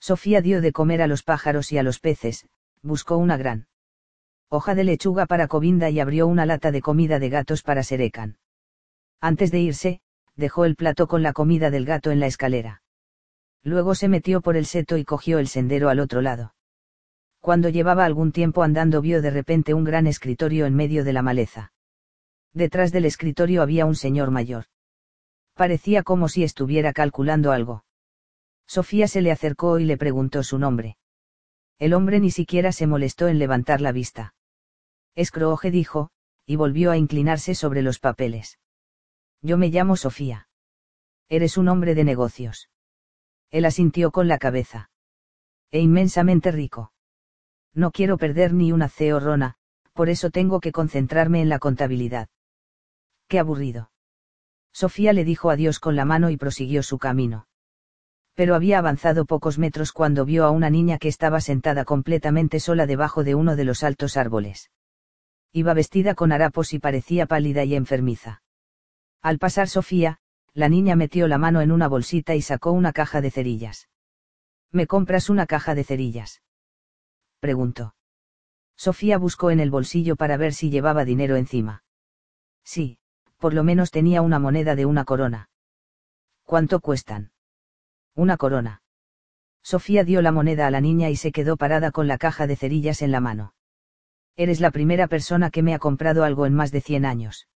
Sofía 0.00 0.40
dio 0.40 0.60
de 0.60 0.72
comer 0.72 1.02
a 1.02 1.06
los 1.06 1.22
pájaros 1.22 1.72
y 1.72 1.78
a 1.78 1.82
los 1.82 2.00
peces, 2.00 2.48
buscó 2.82 3.16
una 3.16 3.36
gran 3.36 3.68
hoja 4.48 4.74
de 4.74 4.84
lechuga 4.84 5.26
para 5.26 5.48
Covinda 5.48 5.90
y 5.90 6.00
abrió 6.00 6.26
una 6.26 6.46
lata 6.46 6.70
de 6.70 6.80
comida 6.80 7.18
de 7.18 7.28
gatos 7.28 7.62
para 7.62 7.82
Serecan. 7.82 8.38
Antes 9.20 9.50
de 9.50 9.60
irse, 9.60 10.00
dejó 10.36 10.64
el 10.64 10.76
plato 10.76 11.06
con 11.08 11.22
la 11.22 11.32
comida 11.32 11.70
del 11.70 11.84
gato 11.84 12.10
en 12.10 12.20
la 12.20 12.26
escalera. 12.26 12.82
Luego 13.62 13.94
se 13.94 14.08
metió 14.08 14.40
por 14.40 14.56
el 14.56 14.66
seto 14.66 14.96
y 14.96 15.04
cogió 15.04 15.38
el 15.38 15.48
sendero 15.48 15.88
al 15.88 15.98
otro 15.98 16.22
lado. 16.22 16.54
Cuando 17.46 17.68
llevaba 17.68 18.04
algún 18.04 18.32
tiempo 18.32 18.64
andando 18.64 19.00
vio 19.00 19.22
de 19.22 19.30
repente 19.30 19.72
un 19.72 19.84
gran 19.84 20.08
escritorio 20.08 20.66
en 20.66 20.74
medio 20.74 21.04
de 21.04 21.12
la 21.12 21.22
maleza. 21.22 21.72
Detrás 22.52 22.90
del 22.90 23.04
escritorio 23.04 23.62
había 23.62 23.86
un 23.86 23.94
señor 23.94 24.32
mayor. 24.32 24.64
Parecía 25.54 26.02
como 26.02 26.28
si 26.28 26.42
estuviera 26.42 26.92
calculando 26.92 27.52
algo. 27.52 27.84
Sofía 28.66 29.06
se 29.06 29.22
le 29.22 29.30
acercó 29.30 29.78
y 29.78 29.84
le 29.84 29.96
preguntó 29.96 30.42
su 30.42 30.58
nombre. 30.58 30.96
El 31.78 31.94
hombre 31.94 32.18
ni 32.18 32.32
siquiera 32.32 32.72
se 32.72 32.88
molestó 32.88 33.28
en 33.28 33.38
levantar 33.38 33.80
la 33.80 33.92
vista. 33.92 34.34
Scrooge 35.16 35.70
dijo, 35.70 36.10
y 36.46 36.56
volvió 36.56 36.90
a 36.90 36.96
inclinarse 36.96 37.54
sobre 37.54 37.80
los 37.80 38.00
papeles. 38.00 38.58
Yo 39.40 39.56
me 39.56 39.68
llamo 39.68 39.94
Sofía. 39.94 40.48
Eres 41.28 41.56
un 41.58 41.68
hombre 41.68 41.94
de 41.94 42.02
negocios. 42.02 42.70
Él 43.52 43.64
asintió 43.64 44.10
con 44.10 44.26
la 44.26 44.38
cabeza. 44.38 44.90
E 45.70 45.78
inmensamente 45.78 46.50
rico. 46.50 46.90
No 47.76 47.90
quiero 47.90 48.16
perder 48.16 48.54
ni 48.54 48.72
una 48.72 48.88
ceorrona, 48.88 49.54
por 49.92 50.08
eso 50.08 50.30
tengo 50.30 50.60
que 50.60 50.72
concentrarme 50.72 51.42
en 51.42 51.50
la 51.50 51.58
contabilidad. 51.58 52.28
Qué 53.28 53.38
aburrido. 53.38 53.90
Sofía 54.72 55.12
le 55.12 55.24
dijo 55.24 55.50
adiós 55.50 55.78
con 55.78 55.94
la 55.94 56.06
mano 56.06 56.30
y 56.30 56.38
prosiguió 56.38 56.82
su 56.82 56.98
camino. 56.98 57.48
Pero 58.34 58.54
había 58.54 58.78
avanzado 58.78 59.26
pocos 59.26 59.58
metros 59.58 59.92
cuando 59.92 60.24
vio 60.24 60.46
a 60.46 60.50
una 60.50 60.70
niña 60.70 60.96
que 60.96 61.08
estaba 61.08 61.42
sentada 61.42 61.84
completamente 61.84 62.60
sola 62.60 62.86
debajo 62.86 63.24
de 63.24 63.34
uno 63.34 63.56
de 63.56 63.64
los 63.64 63.82
altos 63.82 64.16
árboles. 64.16 64.70
Iba 65.52 65.74
vestida 65.74 66.14
con 66.14 66.32
harapos 66.32 66.72
y 66.72 66.78
parecía 66.78 67.26
pálida 67.26 67.64
y 67.64 67.74
enfermiza. 67.74 68.42
Al 69.20 69.38
pasar 69.38 69.68
Sofía, 69.68 70.18
la 70.54 70.70
niña 70.70 70.96
metió 70.96 71.28
la 71.28 71.36
mano 71.36 71.60
en 71.60 71.72
una 71.72 71.88
bolsita 71.88 72.34
y 72.34 72.40
sacó 72.40 72.72
una 72.72 72.94
caja 72.94 73.20
de 73.20 73.30
cerillas. 73.30 73.90
¿Me 74.72 74.86
compras 74.86 75.28
una 75.28 75.44
caja 75.44 75.74
de 75.74 75.84
cerillas? 75.84 76.40
Preguntó. 77.40 77.94
Sofía 78.76 79.18
buscó 79.18 79.50
en 79.50 79.60
el 79.60 79.70
bolsillo 79.70 80.16
para 80.16 80.36
ver 80.36 80.52
si 80.52 80.70
llevaba 80.70 81.04
dinero 81.04 81.36
encima. 81.36 81.84
Sí, 82.64 82.98
por 83.38 83.54
lo 83.54 83.64
menos 83.64 83.90
tenía 83.90 84.22
una 84.22 84.38
moneda 84.38 84.74
de 84.74 84.86
una 84.86 85.04
corona. 85.04 85.48
¿Cuánto 86.44 86.80
cuestan? 86.80 87.32
Una 88.14 88.36
corona. 88.36 88.82
Sofía 89.62 90.04
dio 90.04 90.22
la 90.22 90.32
moneda 90.32 90.66
a 90.66 90.70
la 90.70 90.80
niña 90.80 91.10
y 91.10 91.16
se 91.16 91.32
quedó 91.32 91.56
parada 91.56 91.90
con 91.90 92.06
la 92.06 92.18
caja 92.18 92.46
de 92.46 92.56
cerillas 92.56 93.02
en 93.02 93.10
la 93.10 93.20
mano. 93.20 93.54
Eres 94.36 94.60
la 94.60 94.70
primera 94.70 95.06
persona 95.08 95.50
que 95.50 95.62
me 95.62 95.74
ha 95.74 95.78
comprado 95.78 96.22
algo 96.22 96.46
en 96.46 96.54
más 96.54 96.70
de 96.70 96.80
100 96.80 97.04
años. 97.04 97.48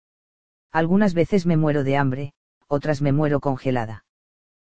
Algunas 0.72 1.14
veces 1.14 1.46
me 1.46 1.58
muero 1.58 1.84
de 1.84 1.98
hambre, 1.98 2.34
otras 2.68 3.02
me 3.02 3.12
muero 3.12 3.40
congelada. 3.40 4.06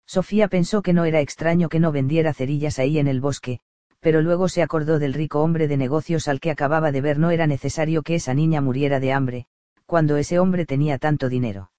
Sofía 0.06 0.48
pensó 0.48 0.82
que 0.82 0.92
no 0.92 1.04
era 1.04 1.20
extraño 1.20 1.68
que 1.68 1.78
no 1.78 1.92
vendiera 1.92 2.32
cerillas 2.32 2.78
ahí 2.78 2.98
en 2.98 3.06
el 3.06 3.20
bosque, 3.20 3.60
pero 4.00 4.22
luego 4.22 4.48
se 4.48 4.62
acordó 4.62 4.98
del 4.98 5.14
rico 5.14 5.42
hombre 5.42 5.68
de 5.68 5.76
negocios 5.76 6.26
al 6.26 6.40
que 6.40 6.50
acababa 6.50 6.90
de 6.90 7.00
ver 7.00 7.18
no 7.18 7.30
era 7.30 7.46
necesario 7.46 8.02
que 8.02 8.14
esa 8.14 8.34
niña 8.34 8.60
muriera 8.60 8.98
de 8.98 9.12
hambre, 9.12 9.46
cuando 9.86 10.16
ese 10.16 10.38
hombre 10.38 10.66
tenía 10.66 10.98
tanto 10.98 11.28
dinero. 11.28 11.70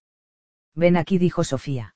Ven 0.76 0.98
aquí, 0.98 1.18
dijo 1.18 1.44
Sofía. 1.44 1.96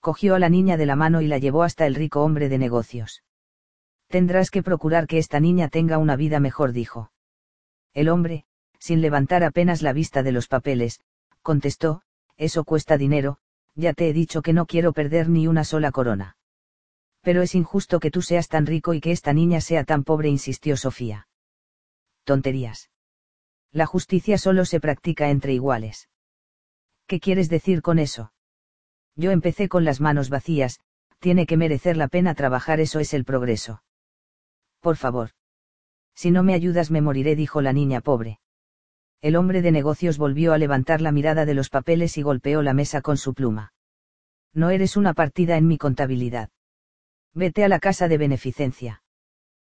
Cogió 0.00 0.34
a 0.34 0.38
la 0.38 0.48
niña 0.48 0.76
de 0.76 0.86
la 0.86 0.96
mano 0.96 1.20
y 1.20 1.26
la 1.26 1.38
llevó 1.38 1.62
hasta 1.62 1.86
el 1.86 1.94
rico 1.94 2.22
hombre 2.22 2.48
de 2.48 2.58
negocios. 2.58 3.22
Tendrás 4.08 4.50
que 4.50 4.62
procurar 4.62 5.06
que 5.06 5.18
esta 5.18 5.40
niña 5.40 5.68
tenga 5.68 5.98
una 5.98 6.16
vida 6.16 6.38
mejor, 6.38 6.72
dijo. 6.72 7.12
El 7.94 8.08
hombre, 8.08 8.44
sin 8.78 9.00
levantar 9.00 9.44
apenas 9.44 9.82
la 9.82 9.92
vista 9.92 10.22
de 10.22 10.32
los 10.32 10.48
papeles, 10.48 11.00
contestó, 11.42 12.02
eso 12.36 12.64
cuesta 12.64 12.96
dinero, 12.96 13.38
ya 13.74 13.92
te 13.92 14.08
he 14.08 14.12
dicho 14.12 14.42
que 14.42 14.52
no 14.52 14.66
quiero 14.66 14.92
perder 14.92 15.28
ni 15.28 15.46
una 15.46 15.64
sola 15.64 15.92
corona. 15.92 16.36
Pero 17.22 17.42
es 17.42 17.54
injusto 17.54 18.00
que 18.00 18.10
tú 18.10 18.20
seas 18.20 18.48
tan 18.48 18.66
rico 18.66 18.94
y 18.94 19.00
que 19.00 19.12
esta 19.12 19.32
niña 19.32 19.60
sea 19.60 19.84
tan 19.84 20.04
pobre, 20.04 20.28
insistió 20.28 20.76
Sofía. 20.76 21.28
Tonterías. 22.24 22.90
La 23.70 23.86
justicia 23.86 24.38
solo 24.38 24.64
se 24.64 24.80
practica 24.80 25.30
entre 25.30 25.54
iguales. 25.54 26.08
¿Qué 27.06 27.20
quieres 27.20 27.48
decir 27.48 27.80
con 27.80 27.98
eso? 27.98 28.32
Yo 29.16 29.30
empecé 29.30 29.68
con 29.68 29.84
las 29.84 30.00
manos 30.00 30.30
vacías, 30.30 30.80
tiene 31.20 31.46
que 31.46 31.56
merecer 31.56 31.96
la 31.96 32.08
pena 32.08 32.34
trabajar, 32.34 32.80
eso 32.80 32.98
es 32.98 33.14
el 33.14 33.24
progreso. 33.24 33.82
Por 34.80 34.96
favor. 34.96 35.30
Si 36.14 36.30
no 36.30 36.42
me 36.42 36.54
ayudas 36.54 36.90
me 36.90 37.00
moriré, 37.00 37.36
dijo 37.36 37.62
la 37.62 37.72
niña 37.72 38.00
pobre. 38.00 38.40
El 39.20 39.36
hombre 39.36 39.62
de 39.62 39.70
negocios 39.70 40.18
volvió 40.18 40.52
a 40.52 40.58
levantar 40.58 41.00
la 41.00 41.12
mirada 41.12 41.46
de 41.46 41.54
los 41.54 41.70
papeles 41.70 42.18
y 42.18 42.22
golpeó 42.22 42.60
la 42.62 42.74
mesa 42.74 43.00
con 43.00 43.16
su 43.16 43.34
pluma. 43.34 43.72
No 44.52 44.70
eres 44.70 44.96
una 44.96 45.14
partida 45.14 45.56
en 45.56 45.68
mi 45.68 45.78
contabilidad. 45.78 46.50
Vete 47.34 47.64
a 47.64 47.68
la 47.68 47.78
casa 47.78 48.08
de 48.08 48.18
beneficencia. 48.18 49.02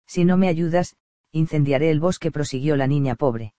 Si 0.06 0.26
no 0.26 0.38
me 0.38 0.48
ayudas, 0.48 0.96
incendiaré 1.32 1.90
el 1.90 2.00
bosque, 2.00 2.32
prosiguió 2.32 2.76
la 2.76 2.88
niña 2.88 3.16
pobre. 3.16 3.54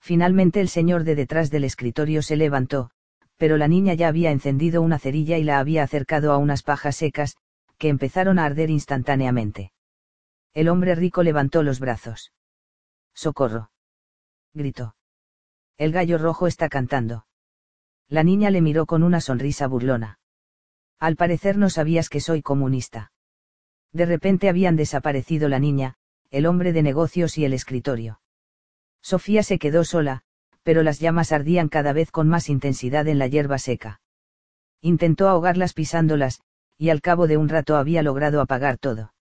Finalmente 0.00 0.60
el 0.60 0.68
señor 0.68 1.04
de 1.04 1.14
detrás 1.14 1.50
del 1.50 1.64
escritorio 1.64 2.22
se 2.22 2.36
levantó, 2.36 2.90
pero 3.36 3.56
la 3.56 3.68
niña 3.68 3.94
ya 3.94 4.08
había 4.08 4.30
encendido 4.30 4.82
una 4.82 4.98
cerilla 4.98 5.38
y 5.38 5.44
la 5.44 5.58
había 5.58 5.82
acercado 5.82 6.32
a 6.32 6.38
unas 6.38 6.62
pajas 6.62 6.96
secas, 6.96 7.36
que 7.78 7.88
empezaron 7.88 8.38
a 8.38 8.44
arder 8.44 8.70
instantáneamente. 8.70 9.72
El 10.52 10.68
hombre 10.68 10.94
rico 10.94 11.22
levantó 11.22 11.62
los 11.62 11.80
brazos. 11.80 12.32
¡Socorro! 13.14 13.70
gritó. 14.52 14.94
El 15.78 15.92
gallo 15.92 16.18
rojo 16.18 16.46
está 16.46 16.68
cantando. 16.68 17.26
La 18.08 18.24
niña 18.24 18.50
le 18.50 18.60
miró 18.60 18.86
con 18.86 19.02
una 19.02 19.20
sonrisa 19.20 19.66
burlona. 19.66 20.19
Al 21.00 21.16
parecer 21.16 21.56
no 21.56 21.70
sabías 21.70 22.10
que 22.10 22.20
soy 22.20 22.42
comunista. 22.42 23.10
De 23.90 24.04
repente 24.04 24.50
habían 24.50 24.76
desaparecido 24.76 25.48
la 25.48 25.58
niña, 25.58 25.94
el 26.30 26.44
hombre 26.44 26.74
de 26.74 26.82
negocios 26.82 27.38
y 27.38 27.46
el 27.46 27.54
escritorio. 27.54 28.20
Sofía 29.00 29.42
se 29.42 29.58
quedó 29.58 29.84
sola, 29.84 30.20
pero 30.62 30.82
las 30.82 31.00
llamas 31.00 31.32
ardían 31.32 31.70
cada 31.70 31.94
vez 31.94 32.10
con 32.10 32.28
más 32.28 32.50
intensidad 32.50 33.08
en 33.08 33.18
la 33.18 33.28
hierba 33.28 33.58
seca. 33.58 34.02
Intentó 34.82 35.28
ahogarlas 35.28 35.72
pisándolas, 35.72 36.42
y 36.76 36.90
al 36.90 37.00
cabo 37.00 37.26
de 37.26 37.38
un 37.38 37.48
rato 37.48 37.76
había 37.76 38.02
logrado 38.02 38.42
apagar 38.42 38.76
todo. 38.76 39.14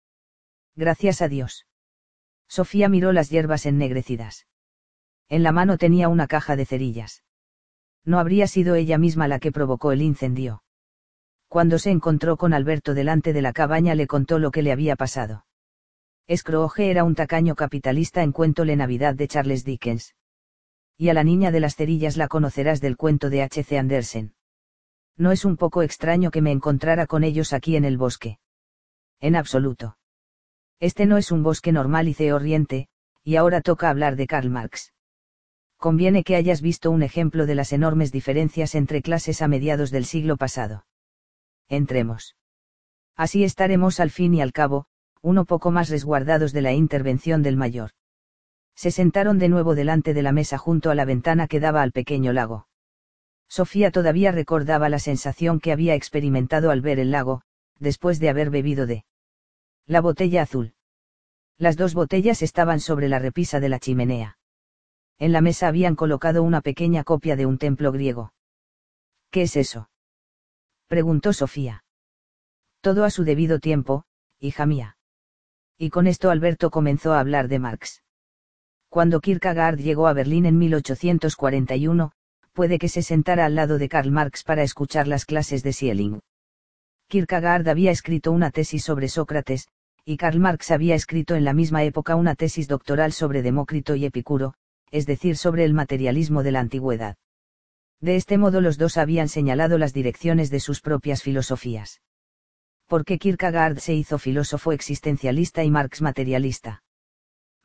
Gracias 0.76 1.22
a 1.22 1.30
Dios. 1.30 1.66
Sofía 2.50 2.90
miró 2.90 3.14
las 3.14 3.30
hierbas 3.30 3.66
ennegrecidas. 3.66 4.48
En 5.30 5.44
la 5.44 5.54
mano 5.54 5.78
tenía 5.78 6.10
una 6.10 6.28
caja 6.28 6.58
de 6.58 6.66
cerillas. 6.66 7.24
No 8.04 8.20
habría 8.20 8.48
sido 8.48 8.76
ella 8.76 8.98
misma 8.98 9.30
la 9.30 9.40
que 9.40 9.54
provocó 9.54 9.94
el 9.94 10.02
incendio 10.02 10.62
cuando 11.50 11.80
se 11.80 11.90
encontró 11.90 12.38
con 12.38 12.54
Alberto 12.54 12.94
delante 12.94 13.34
de 13.34 13.42
la 13.42 13.54
cabaña 13.54 13.96
le 13.96 14.06
contó 14.06 14.38
lo 14.38 14.52
que 14.52 14.62
le 14.62 14.72
había 14.72 14.96
pasado. 14.96 15.46
Scrooge 16.32 16.92
era 16.92 17.04
un 17.04 17.16
tacaño 17.16 17.56
capitalista 17.56 18.22
en 18.22 18.32
cuento 18.32 18.66
Le 18.66 18.76
Navidad 18.76 19.16
de 19.16 19.28
Charles 19.28 19.66
Dickens. 19.66 20.14
Y 20.96 21.10
a 21.10 21.16
la 21.16 21.24
niña 21.24 21.50
de 21.50 21.60
las 21.60 21.76
cerillas 21.76 22.18
la 22.18 22.28
conocerás 22.28 22.82
del 22.82 22.98
cuento 22.98 23.32
de 23.32 23.42
H. 23.42 23.64
C. 23.64 23.80
Andersen. 23.80 24.36
No 25.18 25.32
es 25.32 25.44
un 25.44 25.58
poco 25.58 25.82
extraño 25.82 26.30
que 26.30 26.44
me 26.44 26.52
encontrara 26.52 27.08
con 27.08 27.24
ellos 27.24 27.52
aquí 27.52 27.76
en 27.76 27.84
el 27.84 27.98
bosque. 27.98 28.38
En 29.20 29.36
absoluto. 29.36 29.98
Este 30.80 31.08
no 31.08 31.18
es 31.18 31.32
un 31.32 31.42
bosque 31.42 31.72
normal 31.72 32.08
y 32.08 32.14
C. 32.14 32.32
Oriente, 32.32 32.90
y 33.24 33.38
ahora 33.38 33.62
toca 33.62 33.90
hablar 33.90 34.18
de 34.18 34.28
Karl 34.28 34.52
Marx. 34.52 34.94
Conviene 35.78 36.24
que 36.24 36.36
hayas 36.36 36.62
visto 36.62 36.92
un 36.92 37.02
ejemplo 37.02 37.48
de 37.48 37.56
las 37.56 37.74
enormes 37.74 38.12
diferencias 38.12 38.76
entre 38.76 39.02
clases 39.02 39.42
a 39.42 39.48
mediados 39.48 39.90
del 39.90 40.06
siglo 40.06 40.38
pasado 40.38 40.86
entremos. 41.70 42.36
Así 43.16 43.44
estaremos 43.44 44.00
al 44.00 44.12
fin 44.12 44.34
y 44.34 44.42
al 44.42 44.52
cabo, 44.52 44.86
uno 45.22 45.46
poco 45.46 45.72
más 45.72 45.90
resguardados 45.90 46.54
de 46.54 46.62
la 46.62 46.74
intervención 46.74 47.44
del 47.44 47.58
mayor. 47.58 47.92
Se 48.76 48.92
sentaron 48.92 49.40
de 49.40 49.50
nuevo 49.50 49.76
delante 49.76 50.14
de 50.14 50.22
la 50.22 50.32
mesa 50.32 50.58
junto 50.58 50.90
a 50.90 50.96
la 50.96 51.06
ventana 51.06 51.48
que 51.48 51.60
daba 51.60 51.82
al 51.82 51.92
pequeño 51.92 52.32
lago. 52.34 52.68
Sofía 53.50 53.92
todavía 53.92 54.32
recordaba 54.32 54.90
la 54.90 55.00
sensación 55.00 55.60
que 55.60 55.72
había 55.72 55.96
experimentado 55.96 56.72
al 56.72 56.82
ver 56.82 57.00
el 57.00 57.12
lago, 57.12 57.42
después 57.80 58.20
de 58.20 58.30
haber 58.30 58.50
bebido 58.52 58.86
de 58.86 59.06
la 59.86 60.02
botella 60.02 60.44
azul. 60.44 60.74
Las 61.58 61.76
dos 61.76 61.94
botellas 61.94 62.42
estaban 62.42 62.80
sobre 62.80 63.10
la 63.10 63.20
repisa 63.20 63.60
de 63.60 63.70
la 63.70 63.80
chimenea. 63.80 64.38
En 65.18 65.34
la 65.34 65.42
mesa 65.42 65.68
habían 65.68 65.96
colocado 65.96 66.44
una 66.44 66.62
pequeña 66.62 67.04
copia 67.04 67.36
de 67.36 67.46
un 67.46 67.58
templo 67.58 67.92
griego. 67.92 68.34
¿Qué 69.30 69.42
es 69.42 69.58
eso? 69.58 69.90
Preguntó 70.90 71.34
Sofía. 71.34 71.84
Todo 72.82 73.06
a 73.06 73.12
su 73.12 73.24
debido 73.24 73.60
tiempo, 73.60 74.06
hija 74.40 74.66
mía. 74.66 74.98
Y 75.78 75.92
con 75.92 76.08
esto 76.08 76.32
Alberto 76.32 76.72
comenzó 76.72 77.14
a 77.14 77.20
hablar 77.20 77.48
de 77.48 77.60
Marx. 77.60 78.02
Cuando 78.90 79.22
Kierkegaard 79.22 79.78
llegó 79.78 80.08
a 80.08 80.14
Berlín 80.14 80.48
en 80.48 80.58
1841, 80.58 82.12
puede 82.54 82.80
que 82.80 82.90
se 82.90 83.04
sentara 83.04 83.46
al 83.46 83.54
lado 83.54 83.78
de 83.78 83.88
Karl 83.88 84.10
Marx 84.10 84.44
para 84.44 84.64
escuchar 84.64 85.08
las 85.08 85.26
clases 85.26 85.62
de 85.62 85.74
Schelling. 85.74 86.22
Kierkegaard 87.08 87.70
había 87.70 87.92
escrito 87.92 88.32
una 88.32 88.50
tesis 88.50 88.84
sobre 88.84 89.10
Sócrates, 89.10 89.68
y 90.06 90.18
Karl 90.18 90.40
Marx 90.40 90.72
había 90.72 90.96
escrito 90.96 91.36
en 91.36 91.46
la 91.46 91.54
misma 91.54 91.84
época 91.84 92.16
una 92.16 92.34
tesis 92.34 92.68
doctoral 92.68 93.14
sobre 93.14 93.44
Demócrito 93.44 93.96
y 93.96 94.06
Epicuro, 94.06 94.56
es 94.90 95.06
decir, 95.06 95.38
sobre 95.38 95.66
el 95.66 95.76
materialismo 95.76 96.42
de 96.42 96.52
la 96.52 96.62
antigüedad. 96.62 97.16
De 98.02 98.16
este 98.16 98.38
modo 98.38 98.62
los 98.62 98.78
dos 98.78 98.98
habían 98.98 99.28
señalado 99.28 99.78
las 99.78 99.94
direcciones 99.94 100.50
de 100.50 100.60
sus 100.60 100.82
propias 100.82 101.22
filosofías. 101.22 102.02
¿Por 102.88 103.06
qué 103.06 103.20
Kierkegaard 103.20 103.80
se 103.80 103.94
hizo 103.94 104.18
filósofo 104.18 104.72
existencialista 104.72 105.64
y 105.64 105.70
Marx 105.70 106.02
materialista? 106.02 106.82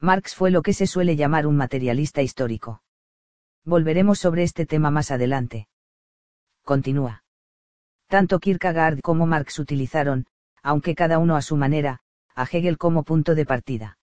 Marx 0.01 0.35
fue 0.35 0.51
lo 0.51 0.63
que 0.63 0.75
se 0.75 0.87
suele 0.87 1.17
llamar 1.17 1.47
un 1.47 1.57
materialista 1.57 2.21
histórico. 2.21 2.83
Volveremos 3.65 4.19
sobre 4.19 4.43
este 4.43 4.67
tema 4.67 4.91
más 4.91 5.11
adelante. 5.11 5.69
Continúa. 6.63 7.25
Tanto 8.09 8.39
Kierkegaard 8.39 9.01
como 9.01 9.27
Marx 9.27 9.59
utilizaron, 9.59 10.27
aunque 10.63 10.95
cada 10.95 11.19
uno 11.19 11.37
a 11.37 11.43
su 11.43 11.57
manera, 11.57 12.01
a 12.35 12.45
Hegel 12.45 12.77
como 12.77 13.05
punto 13.05 13.35
de 13.35 13.47
partida. 13.47 13.99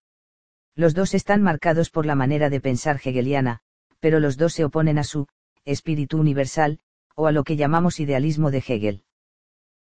Los 0.75 0.93
dos 0.93 1.13
están 1.13 1.43
marcados 1.43 1.89
por 1.89 2.05
la 2.05 2.15
manera 2.15 2.49
de 2.49 2.61
pensar 2.61 2.99
hegeliana, 3.03 3.59
pero 3.99 4.19
los 4.19 4.37
dos 4.37 4.53
se 4.53 4.63
oponen 4.63 4.97
a 4.97 5.03
su 5.03 5.27
espíritu 5.65 6.17
universal, 6.17 6.79
o 7.15 7.27
a 7.27 7.31
lo 7.31 7.43
que 7.43 7.55
llamamos 7.55 7.99
idealismo 7.99 8.51
de 8.51 8.63
Hegel. 8.65 9.03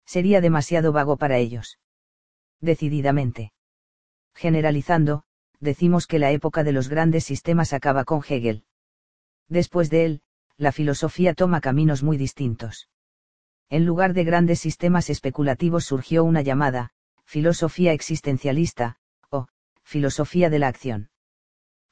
Sería 0.06 0.42
demasiado 0.42 0.92
vago 0.92 1.18
para 1.18 1.38
ellos. 1.38 1.80
Decididamente. 2.62 3.54
Generalizando, 4.34 5.24
decimos 5.60 6.08
que 6.08 6.20
la 6.20 6.32
época 6.32 6.64
de 6.64 6.72
los 6.72 6.90
grandes 6.90 7.24
sistemas 7.24 7.74
acaba 7.74 8.06
con 8.06 8.22
Hegel. 8.28 8.64
Después 9.48 9.90
de 9.90 10.06
él, 10.06 10.22
la 10.58 10.72
filosofía 10.72 11.34
toma 11.34 11.62
caminos 11.62 12.04
muy 12.04 12.18
distintos. 12.18 12.90
En 13.70 13.86
lugar 13.86 14.14
de 14.14 14.24
grandes 14.24 14.60
sistemas 14.60 15.10
especulativos 15.10 15.86
surgió 15.86 16.24
una 16.24 16.42
llamada, 16.42 16.92
filosofía 17.24 17.94
existencialista, 17.94 18.98
o, 19.30 19.48
filosofía 19.84 20.50
de 20.50 20.60
la 20.60 20.68
acción. 20.68 21.10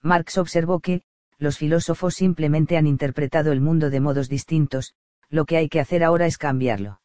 Marx 0.01 0.37
observó 0.37 0.79
que, 0.79 1.03
los 1.39 1.57
filósofos 1.57 2.15
simplemente 2.15 2.77
han 2.77 2.87
interpretado 2.87 3.51
el 3.51 3.61
mundo 3.61 3.89
de 3.89 3.99
modos 3.99 4.27
distintos, 4.27 4.93
lo 5.29 5.45
que 5.45 5.57
hay 5.57 5.69
que 5.69 5.79
hacer 5.79 6.03
ahora 6.03 6.25
es 6.25 6.37
cambiarlo. 6.37 7.01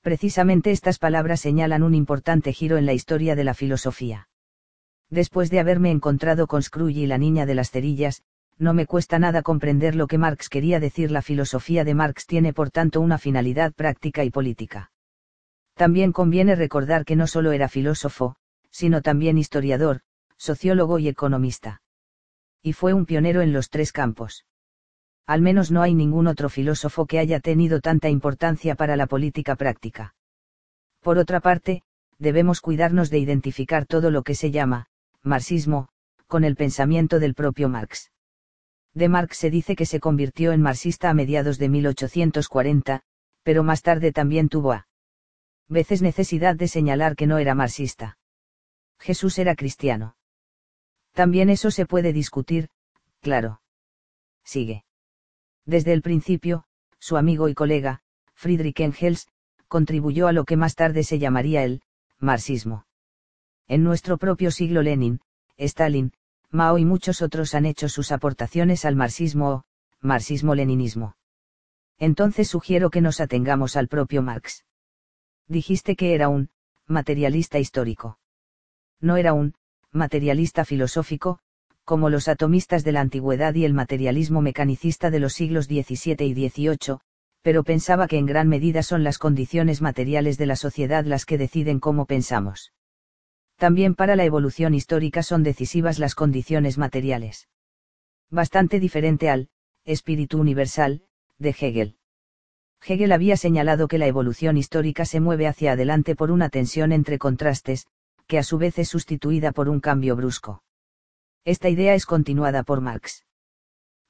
Precisamente 0.00 0.70
estas 0.70 0.98
palabras 0.98 1.40
señalan 1.40 1.82
un 1.82 1.94
importante 1.94 2.52
giro 2.52 2.76
en 2.76 2.86
la 2.86 2.92
historia 2.92 3.36
de 3.36 3.44
la 3.44 3.54
filosofía. 3.54 4.28
Después 5.10 5.50
de 5.50 5.60
haberme 5.60 5.90
encontrado 5.90 6.46
con 6.46 6.62
Scrooge 6.62 7.00
y 7.00 7.06
la 7.06 7.18
niña 7.18 7.44
de 7.44 7.54
las 7.54 7.70
cerillas, 7.70 8.22
no 8.58 8.74
me 8.74 8.86
cuesta 8.86 9.18
nada 9.18 9.42
comprender 9.42 9.94
lo 9.94 10.06
que 10.06 10.18
Marx 10.18 10.48
quería 10.48 10.80
decir. 10.80 11.10
La 11.10 11.22
filosofía 11.22 11.84
de 11.84 11.94
Marx 11.94 12.26
tiene 12.26 12.52
por 12.52 12.70
tanto 12.70 13.00
una 13.00 13.18
finalidad 13.18 13.72
práctica 13.72 14.24
y 14.24 14.30
política. 14.30 14.92
También 15.74 16.12
conviene 16.12 16.54
recordar 16.54 17.04
que 17.04 17.16
no 17.16 17.26
solo 17.26 17.52
era 17.52 17.68
filósofo, 17.68 18.36
sino 18.70 19.02
también 19.02 19.36
historiador, 19.36 20.00
sociólogo 20.36 20.98
y 20.98 21.08
economista 21.08 21.81
Y 22.62 22.72
fue 22.74 22.94
un 22.94 23.06
pionero 23.06 23.42
en 23.42 23.52
los 23.52 23.70
tres 23.70 23.92
campos. 23.92 24.46
Al 25.26 25.40
menos 25.40 25.70
no 25.70 25.82
hay 25.82 25.94
ningún 25.94 26.26
otro 26.26 26.48
filósofo 26.48 27.06
que 27.06 27.18
haya 27.18 27.40
tenido 27.40 27.80
tanta 27.80 28.08
importancia 28.08 28.74
para 28.74 28.96
la 28.96 29.06
política 29.06 29.56
práctica. 29.56 30.14
Por 31.00 31.18
otra 31.18 31.40
parte, 31.40 31.82
debemos 32.18 32.60
cuidarnos 32.60 33.10
de 33.10 33.18
identificar 33.18 33.86
todo 33.86 34.10
lo 34.10 34.22
que 34.22 34.34
se 34.34 34.50
llama, 34.50 34.86
marxismo, 35.22 35.88
con 36.26 36.44
el 36.44 36.56
pensamiento 36.56 37.18
del 37.18 37.34
propio 37.34 37.68
Marx. 37.68 38.10
De 38.94 39.08
Marx 39.08 39.38
se 39.38 39.50
dice 39.50 39.74
que 39.74 39.86
se 39.86 40.00
convirtió 40.00 40.52
en 40.52 40.62
marxista 40.62 41.10
a 41.10 41.14
mediados 41.14 41.58
de 41.58 41.68
1840, 41.68 43.02
pero 43.42 43.62
más 43.62 43.82
tarde 43.82 44.12
también 44.12 44.48
tuvo 44.48 44.72
a 44.72 44.86
veces 45.68 46.02
necesidad 46.02 46.54
de 46.54 46.68
señalar 46.68 47.16
que 47.16 47.26
no 47.26 47.38
era 47.38 47.54
marxista. 47.54 48.18
Jesús 48.98 49.38
era 49.38 49.56
cristiano. 49.56 50.14
También 51.12 51.50
eso 51.50 51.70
se 51.70 51.86
puede 51.86 52.12
discutir, 52.12 52.68
claro. 53.20 53.60
Sigue. 54.44 54.84
Desde 55.64 55.92
el 55.92 56.02
principio, 56.02 56.64
su 56.98 57.16
amigo 57.16 57.48
y 57.48 57.54
colega, 57.54 58.00
Friedrich 58.34 58.80
Engels, 58.80 59.28
contribuyó 59.68 60.26
a 60.26 60.32
lo 60.32 60.44
que 60.44 60.56
más 60.56 60.74
tarde 60.74 61.04
se 61.04 61.18
llamaría 61.18 61.64
el 61.64 61.82
marxismo. 62.18 62.86
En 63.68 63.84
nuestro 63.84 64.18
propio 64.18 64.50
siglo 64.50 64.82
Lenin, 64.82 65.20
Stalin, 65.56 66.12
Mao 66.50 66.76
y 66.78 66.84
muchos 66.84 67.22
otros 67.22 67.54
han 67.54 67.64
hecho 67.64 67.88
sus 67.88 68.12
aportaciones 68.12 68.84
al 68.84 68.96
marxismo 68.96 69.50
o 69.50 69.64
marxismo-leninismo. 70.00 71.16
Entonces 71.98 72.48
sugiero 72.48 72.90
que 72.90 73.00
nos 73.00 73.20
atengamos 73.20 73.76
al 73.76 73.88
propio 73.88 74.22
Marx. 74.22 74.64
Dijiste 75.46 75.96
que 75.96 76.14
era 76.14 76.28
un 76.28 76.50
materialista 76.86 77.58
histórico. 77.58 78.18
No 79.00 79.16
era 79.16 79.32
un 79.32 79.54
materialista 79.92 80.64
filosófico, 80.64 81.38
como 81.84 82.10
los 82.10 82.28
atomistas 82.28 82.84
de 82.84 82.92
la 82.92 83.00
antigüedad 83.00 83.54
y 83.54 83.64
el 83.64 83.74
materialismo 83.74 84.40
mecanicista 84.40 85.10
de 85.10 85.20
los 85.20 85.34
siglos 85.34 85.66
XVII 85.66 86.24
y 86.24 86.48
XVIII, 86.48 86.98
pero 87.42 87.64
pensaba 87.64 88.06
que 88.06 88.18
en 88.18 88.26
gran 88.26 88.48
medida 88.48 88.82
son 88.82 89.04
las 89.04 89.18
condiciones 89.18 89.82
materiales 89.82 90.38
de 90.38 90.46
la 90.46 90.56
sociedad 90.56 91.04
las 91.04 91.24
que 91.26 91.38
deciden 91.38 91.80
cómo 91.80 92.06
pensamos. 92.06 92.72
También 93.56 93.94
para 93.94 94.16
la 94.16 94.24
evolución 94.24 94.74
histórica 94.74 95.22
son 95.22 95.42
decisivas 95.42 95.98
las 95.98 96.14
condiciones 96.14 96.78
materiales. 96.78 97.48
Bastante 98.30 98.80
diferente 98.80 99.28
al 99.28 99.50
espíritu 99.84 100.38
universal, 100.38 101.02
de 101.38 101.50
Hegel. 101.50 101.96
Hegel 102.84 103.12
había 103.12 103.36
señalado 103.36 103.88
que 103.88 103.98
la 103.98 104.06
evolución 104.06 104.56
histórica 104.56 105.04
se 105.04 105.20
mueve 105.20 105.46
hacia 105.46 105.72
adelante 105.72 106.16
por 106.16 106.30
una 106.30 106.48
tensión 106.48 106.92
entre 106.92 107.18
contrastes, 107.18 107.86
que 108.32 108.38
a 108.38 108.42
su 108.42 108.56
vez 108.56 108.78
es 108.78 108.88
sustituida 108.88 109.52
por 109.52 109.68
un 109.68 109.78
cambio 109.78 110.16
brusco. 110.16 110.62
Esta 111.44 111.68
idea 111.68 111.94
es 111.94 112.06
continuada 112.06 112.62
por 112.62 112.80
Marx. 112.80 113.26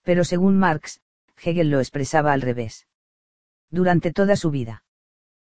Pero 0.03 0.23
según 0.23 0.61
Marx, 0.61 1.01
Hegel 1.43 1.71
lo 1.71 1.81
expresaba 1.81 2.33
al 2.33 2.41
revés. 2.41 2.87
Durante 3.69 4.13
toda 4.13 4.37
su 4.37 4.53
vida. 4.53 4.85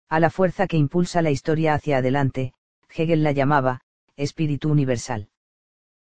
A 0.09 0.19
la 0.19 0.29
fuerza 0.29 0.67
que 0.67 0.75
impulsa 0.75 1.21
la 1.21 1.31
historia 1.31 1.75
hacia 1.75 1.99
adelante, 1.99 2.55
Hegel 2.93 3.23
la 3.23 3.31
llamaba, 3.31 3.79
espíritu 4.17 4.69
universal. 4.69 5.29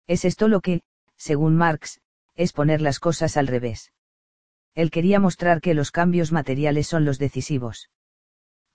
Es 0.06 0.24
esto 0.24 0.48
lo 0.48 0.62
que, 0.62 0.84
según 1.18 1.56
Marx, 1.56 2.00
es 2.36 2.54
poner 2.54 2.80
las 2.80 3.00
cosas 3.00 3.38
al 3.38 3.48
revés. 3.48 3.92
Él 4.76 4.92
quería 4.92 5.20
mostrar 5.20 5.62
que 5.62 5.74
los 5.74 5.90
cambios 5.90 6.32
materiales 6.32 6.86
son 6.86 7.06
los 7.06 7.18
decisivos. 7.18 7.90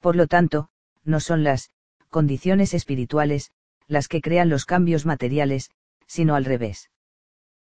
Por 0.00 0.16
lo 0.16 0.26
tanto, 0.26 0.70
no 1.04 1.20
son 1.20 1.44
las 1.44 1.70
condiciones 2.10 2.74
espirituales, 2.74 3.52
las 3.88 4.08
que 4.08 4.20
crean 4.20 4.48
los 4.48 4.64
cambios 4.64 5.06
materiales, 5.06 5.70
sino 6.06 6.34
al 6.34 6.44
revés. 6.44 6.90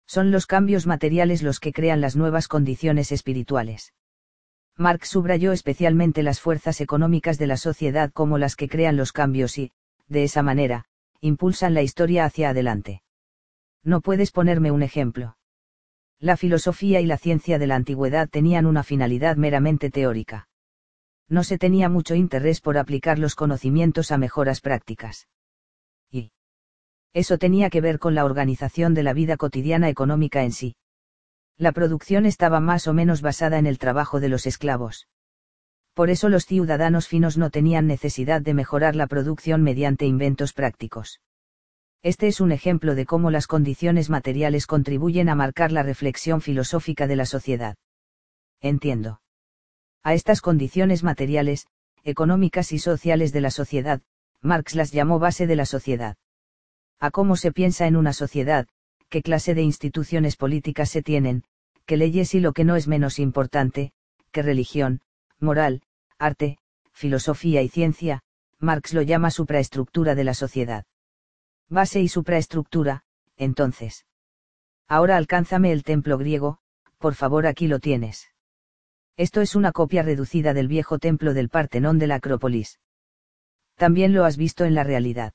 Son 0.06 0.30
los 0.30 0.46
cambios 0.46 0.86
materiales 0.86 1.42
los 1.42 1.60
que 1.60 1.72
crean 1.72 2.00
las 2.00 2.16
nuevas 2.16 2.48
condiciones 2.48 3.12
espirituales. 3.12 3.94
Marx 4.76 5.08
subrayó 5.08 5.52
especialmente 5.52 6.22
las 6.22 6.40
fuerzas 6.40 6.80
económicas 6.80 7.38
de 7.38 7.46
la 7.46 7.56
sociedad 7.56 8.10
como 8.12 8.38
las 8.38 8.56
que 8.56 8.68
crean 8.68 8.96
los 8.96 9.12
cambios 9.12 9.58
y, 9.58 9.72
de 10.08 10.24
esa 10.24 10.42
manera, 10.42 10.86
impulsan 11.20 11.74
la 11.74 11.82
historia 11.82 12.24
hacia 12.24 12.50
adelante. 12.50 13.02
No 13.84 14.00
puedes 14.00 14.32
ponerme 14.32 14.70
un 14.70 14.82
ejemplo. 14.82 15.36
La 16.18 16.36
filosofía 16.36 17.00
y 17.00 17.06
la 17.06 17.16
ciencia 17.16 17.58
de 17.58 17.66
la 17.66 17.76
antigüedad 17.76 18.28
tenían 18.28 18.66
una 18.66 18.82
finalidad 18.82 19.36
meramente 19.36 19.90
teórica. 19.90 20.48
No 21.28 21.44
se 21.44 21.56
tenía 21.56 21.88
mucho 21.88 22.14
interés 22.14 22.60
por 22.60 22.76
aplicar 22.76 23.18
los 23.18 23.34
conocimientos 23.34 24.10
a 24.10 24.18
mejoras 24.18 24.60
prácticas. 24.60 25.28
Eso 27.12 27.38
tenía 27.38 27.70
que 27.70 27.80
ver 27.80 27.98
con 27.98 28.14
la 28.14 28.24
organización 28.24 28.94
de 28.94 29.02
la 29.02 29.12
vida 29.12 29.36
cotidiana 29.36 29.88
económica 29.88 30.44
en 30.44 30.52
sí. 30.52 30.76
La 31.56 31.72
producción 31.72 32.24
estaba 32.24 32.60
más 32.60 32.86
o 32.86 32.94
menos 32.94 33.20
basada 33.20 33.58
en 33.58 33.66
el 33.66 33.78
trabajo 33.78 34.20
de 34.20 34.28
los 34.28 34.46
esclavos. 34.46 35.08
Por 35.92 36.08
eso 36.08 36.28
los 36.28 36.46
ciudadanos 36.46 37.08
finos 37.08 37.36
no 37.36 37.50
tenían 37.50 37.86
necesidad 37.86 38.40
de 38.40 38.54
mejorar 38.54 38.94
la 38.94 39.08
producción 39.08 39.62
mediante 39.62 40.06
inventos 40.06 40.52
prácticos. 40.52 41.20
Este 42.02 42.28
es 42.28 42.40
un 42.40 42.52
ejemplo 42.52 42.94
de 42.94 43.04
cómo 43.04 43.30
las 43.30 43.46
condiciones 43.46 44.08
materiales 44.08 44.66
contribuyen 44.66 45.28
a 45.28 45.34
marcar 45.34 45.72
la 45.72 45.82
reflexión 45.82 46.40
filosófica 46.40 47.06
de 47.06 47.16
la 47.16 47.26
sociedad. 47.26 47.76
Entiendo. 48.60 49.20
A 50.02 50.14
estas 50.14 50.40
condiciones 50.40 51.02
materiales, 51.02 51.66
económicas 52.04 52.72
y 52.72 52.78
sociales 52.78 53.32
de 53.32 53.40
la 53.42 53.50
sociedad, 53.50 54.00
Marx 54.40 54.74
las 54.76 54.92
llamó 54.92 55.18
base 55.18 55.46
de 55.46 55.56
la 55.56 55.66
sociedad 55.66 56.16
a 57.00 57.10
cómo 57.10 57.36
se 57.36 57.50
piensa 57.50 57.86
en 57.86 57.96
una 57.96 58.12
sociedad, 58.12 58.68
qué 59.08 59.22
clase 59.22 59.54
de 59.54 59.62
instituciones 59.62 60.36
políticas 60.36 60.90
se 60.90 61.02
tienen, 61.02 61.44
qué 61.86 61.96
leyes 61.96 62.34
y 62.34 62.40
lo 62.40 62.52
que 62.52 62.64
no 62.64 62.76
es 62.76 62.86
menos 62.86 63.18
importante, 63.18 63.92
qué 64.30 64.42
religión, 64.42 65.00
moral, 65.40 65.82
arte, 66.18 66.58
filosofía 66.92 67.62
y 67.62 67.68
ciencia, 67.68 68.22
Marx 68.58 68.92
lo 68.92 69.00
llama 69.00 69.30
supraestructura 69.30 70.14
de 70.14 70.24
la 70.24 70.34
sociedad. 70.34 70.84
Base 71.68 72.00
y 72.00 72.08
supraestructura, 72.08 73.04
entonces. 73.36 74.06
Ahora 74.86 75.16
alcánzame 75.16 75.72
el 75.72 75.82
templo 75.82 76.18
griego, 76.18 76.58
por 76.98 77.14
favor 77.14 77.46
aquí 77.46 77.66
lo 77.66 77.78
tienes. 77.78 78.28
Esto 79.16 79.40
es 79.40 79.56
una 79.56 79.72
copia 79.72 80.02
reducida 80.02 80.52
del 80.52 80.68
viejo 80.68 80.98
templo 80.98 81.32
del 81.32 81.48
Partenón 81.48 81.98
de 81.98 82.06
la 82.06 82.16
Acrópolis. 82.16 82.78
También 83.76 84.12
lo 84.12 84.24
has 84.24 84.36
visto 84.36 84.64
en 84.64 84.74
la 84.74 84.84
realidad. 84.84 85.32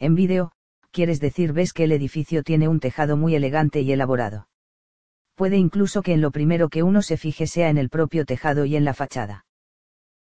En 0.00 0.16
vídeo, 0.16 0.52
quieres 0.92 1.18
decir 1.18 1.52
ves 1.52 1.72
que 1.72 1.84
el 1.84 1.92
edificio 1.92 2.42
tiene 2.42 2.68
un 2.68 2.78
tejado 2.78 3.16
muy 3.16 3.34
elegante 3.34 3.80
y 3.80 3.90
elaborado. 3.90 4.48
Puede 5.34 5.56
incluso 5.56 6.02
que 6.02 6.12
en 6.12 6.20
lo 6.20 6.30
primero 6.30 6.68
que 6.68 6.82
uno 6.82 7.02
se 7.02 7.16
fije 7.16 7.46
sea 7.46 7.70
en 7.70 7.78
el 7.78 7.88
propio 7.88 8.24
tejado 8.24 8.64
y 8.66 8.76
en 8.76 8.84
la 8.84 8.94
fachada. 8.94 9.46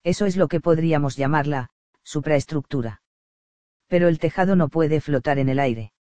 Eso 0.03 0.25
es 0.25 0.37
lo 0.37 0.47
que 0.47 0.61
podríamos 0.61 1.17
llamar 1.17 1.47
la 1.47 1.71
supraestructura. 2.03 3.01
Pero 3.87 4.07
el 4.07 4.19
tejado 4.19 4.55
no 4.55 4.69
puede 4.69 5.01
flotar 5.01 5.39
en 5.39 5.49
el 5.49 5.59
aire. 5.59 5.91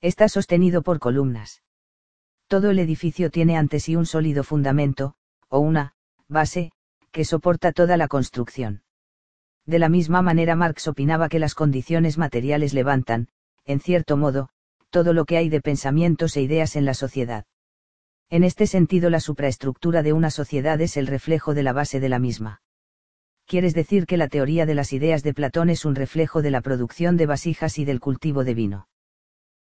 Está 0.00 0.28
sostenido 0.28 0.82
por 0.82 0.98
columnas. 0.98 1.62
Todo 2.46 2.70
el 2.70 2.78
edificio 2.78 3.30
tiene 3.30 3.56
ante 3.56 3.80
sí 3.80 3.96
un 3.96 4.06
sólido 4.06 4.44
fundamento, 4.44 5.14
o 5.48 5.58
una 5.58 5.94
base, 6.28 6.70
que 7.10 7.24
soporta 7.24 7.72
toda 7.72 7.96
la 7.96 8.08
construcción. 8.08 8.82
De 9.64 9.78
la 9.78 9.88
misma 9.88 10.22
manera 10.22 10.54
Marx 10.54 10.86
opinaba 10.86 11.28
que 11.28 11.38
las 11.38 11.54
condiciones 11.54 12.18
materiales 12.18 12.72
levantan, 12.72 13.28
en 13.66 13.80
cierto 13.80 14.16
modo, 14.16 14.48
todo 14.90 15.12
lo 15.12 15.24
que 15.24 15.36
hay 15.36 15.48
de 15.48 15.60
pensamientos 15.60 16.36
e 16.36 16.42
ideas 16.42 16.76
en 16.76 16.84
la 16.84 16.94
sociedad. 16.94 17.44
En 18.30 18.44
este 18.44 18.66
sentido 18.66 19.10
la 19.10 19.20
supraestructura 19.20 20.02
de 20.02 20.12
una 20.12 20.30
sociedad 20.30 20.80
es 20.80 20.96
el 20.96 21.06
reflejo 21.06 21.54
de 21.54 21.62
la 21.62 21.72
base 21.72 22.00
de 22.00 22.08
la 22.08 22.18
misma. 22.18 22.62
¿Quieres 23.46 23.74
decir 23.74 24.06
que 24.06 24.16
la 24.16 24.28
teoría 24.28 24.66
de 24.66 24.74
las 24.74 24.92
ideas 24.92 25.22
de 25.22 25.34
Platón 25.34 25.70
es 25.70 25.84
un 25.84 25.94
reflejo 25.94 26.42
de 26.42 26.50
la 26.50 26.60
producción 26.60 27.16
de 27.16 27.26
vasijas 27.26 27.78
y 27.78 27.84
del 27.84 28.00
cultivo 28.00 28.42
de 28.42 28.54
vino? 28.54 28.88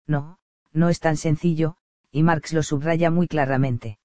No, 0.07 0.39
no 0.73 0.89
es 0.89 1.01
tan 1.01 1.17
sencillo, 1.17 1.77
y 2.11 2.23
Marx 2.23 2.53
lo 2.53 2.63
subraya 2.63 3.11
muy 3.11 3.27
claramente. 3.29 3.99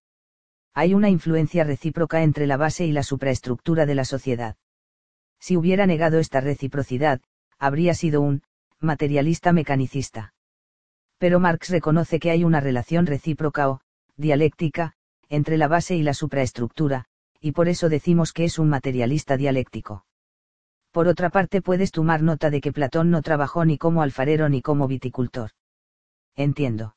Hay 0.74 0.94
una 0.94 1.10
influencia 1.10 1.64
recíproca 1.64 2.24
entre 2.24 2.48
la 2.48 2.58
base 2.58 2.86
y 2.86 2.92
la 2.92 3.04
supraestructura 3.04 3.86
de 3.86 3.96
la 3.96 4.06
sociedad. 4.06 4.58
Si 5.40 5.56
hubiera 5.56 5.86
negado 5.86 6.20
esta 6.20 6.42
reciprocidad, 6.42 7.22
habría 7.58 7.94
sido 7.94 8.22
un 8.22 8.44
materialista 8.82 9.52
mecanicista. 9.54 10.34
Pero 11.18 11.40
Marx 11.40 11.70
reconoce 11.70 12.20
que 12.20 12.32
hay 12.32 12.44
una 12.44 12.62
relación 12.62 13.06
recíproca 13.06 13.70
o, 13.70 13.82
dialéctica, 14.16 14.94
entre 15.28 15.58
la 15.58 15.68
base 15.68 15.96
y 15.96 16.04
la 16.04 16.14
supraestructura, 16.14 17.06
y 17.40 17.52
por 17.52 17.68
eso 17.68 17.90
decimos 17.90 18.34
que 18.34 18.46
es 18.46 18.60
un 18.60 18.70
materialista 18.70 19.38
dialéctico. 19.38 20.06
Por 20.92 21.08
otra 21.08 21.30
parte 21.30 21.62
puedes 21.62 21.92
tomar 21.92 22.24
nota 22.24 22.50
de 22.50 22.62
que 22.62 22.72
Platón 22.72 23.12
no 23.12 23.22
trabajó 23.22 23.64
ni 23.64 23.78
como 23.78 24.02
alfarero 24.02 24.50
ni 24.50 24.62
como 24.62 24.88
viticultor. 24.88 25.52
Entiendo. 26.36 26.96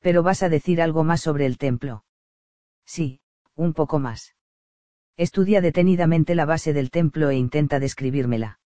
Pero 0.00 0.22
vas 0.22 0.42
a 0.42 0.48
decir 0.48 0.80
algo 0.80 1.04
más 1.04 1.20
sobre 1.20 1.46
el 1.46 1.58
templo. 1.58 2.04
Sí, 2.86 3.20
un 3.54 3.74
poco 3.74 3.98
más. 3.98 4.34
Estudia 5.16 5.60
detenidamente 5.60 6.34
la 6.34 6.44
base 6.44 6.72
del 6.72 6.90
templo 6.90 7.30
e 7.30 7.36
intenta 7.36 7.80
describírmela. 7.80 8.60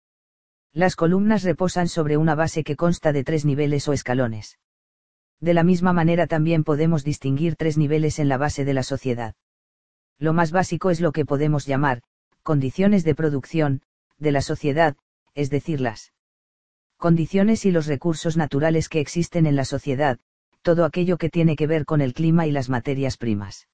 Las 0.73 0.95
columnas 0.95 1.43
reposan 1.43 1.87
sobre 1.87 2.17
una 2.17 2.35
base 2.35 2.63
que 2.63 2.75
consta 2.75 3.11
de 3.11 3.23
tres 3.23 3.43
niveles 3.43 3.87
o 3.87 3.93
escalones. 3.93 4.59
De 5.39 5.53
la 5.53 5.63
misma 5.63 5.93
manera 5.93 6.27
también 6.27 6.63
podemos 6.63 7.03
distinguir 7.03 7.55
tres 7.55 7.77
niveles 7.77 8.19
en 8.19 8.29
la 8.29 8.37
base 8.37 8.65
de 8.65 8.73
la 8.73 8.83
sociedad. 8.83 9.35
Lo 10.19 10.33
más 10.33 10.51
básico 10.51 10.89
es 10.89 10.99
lo 10.99 11.11
que 11.11 11.25
podemos 11.25 11.65
llamar, 11.65 12.01
condiciones 12.43 13.03
de 13.03 13.15
producción, 13.15 13.81
de 14.17 14.31
la 14.31 14.41
sociedad, 14.41 14.97
es 15.33 15.49
decir, 15.49 15.79
las 15.79 16.11
condiciones 16.97 17.65
y 17.65 17.71
los 17.71 17.87
recursos 17.87 18.35
naturales 18.35 18.89
que 18.89 18.99
existen 18.99 19.45
en 19.45 19.55
la 19.55 19.63
sociedad, 19.63 20.19
todo 20.61 20.83
aquello 20.83 21.17
que 21.17 21.29
tiene 21.29 21.55
que 21.55 21.67
ver 21.67 21.85
con 21.85 22.01
el 22.01 22.13
clima 22.13 22.45
y 22.45 22.51
las 22.51 22.69
materias 22.69 23.15
primas. 23.15 23.69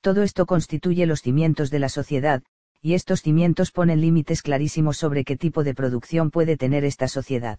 Todo 0.00 0.22
esto 0.22 0.46
constituye 0.46 1.04
los 1.06 1.20
cimientos 1.22 1.70
de 1.70 1.80
la 1.80 1.88
sociedad, 1.88 2.44
y 2.86 2.94
estos 2.94 3.20
cimientos 3.20 3.72
ponen 3.72 4.00
límites 4.00 4.42
clarísimos 4.42 4.96
sobre 4.96 5.24
qué 5.24 5.36
tipo 5.36 5.64
de 5.64 5.74
producción 5.74 6.30
puede 6.30 6.56
tener 6.56 6.84
esta 6.84 7.08
sociedad. 7.08 7.58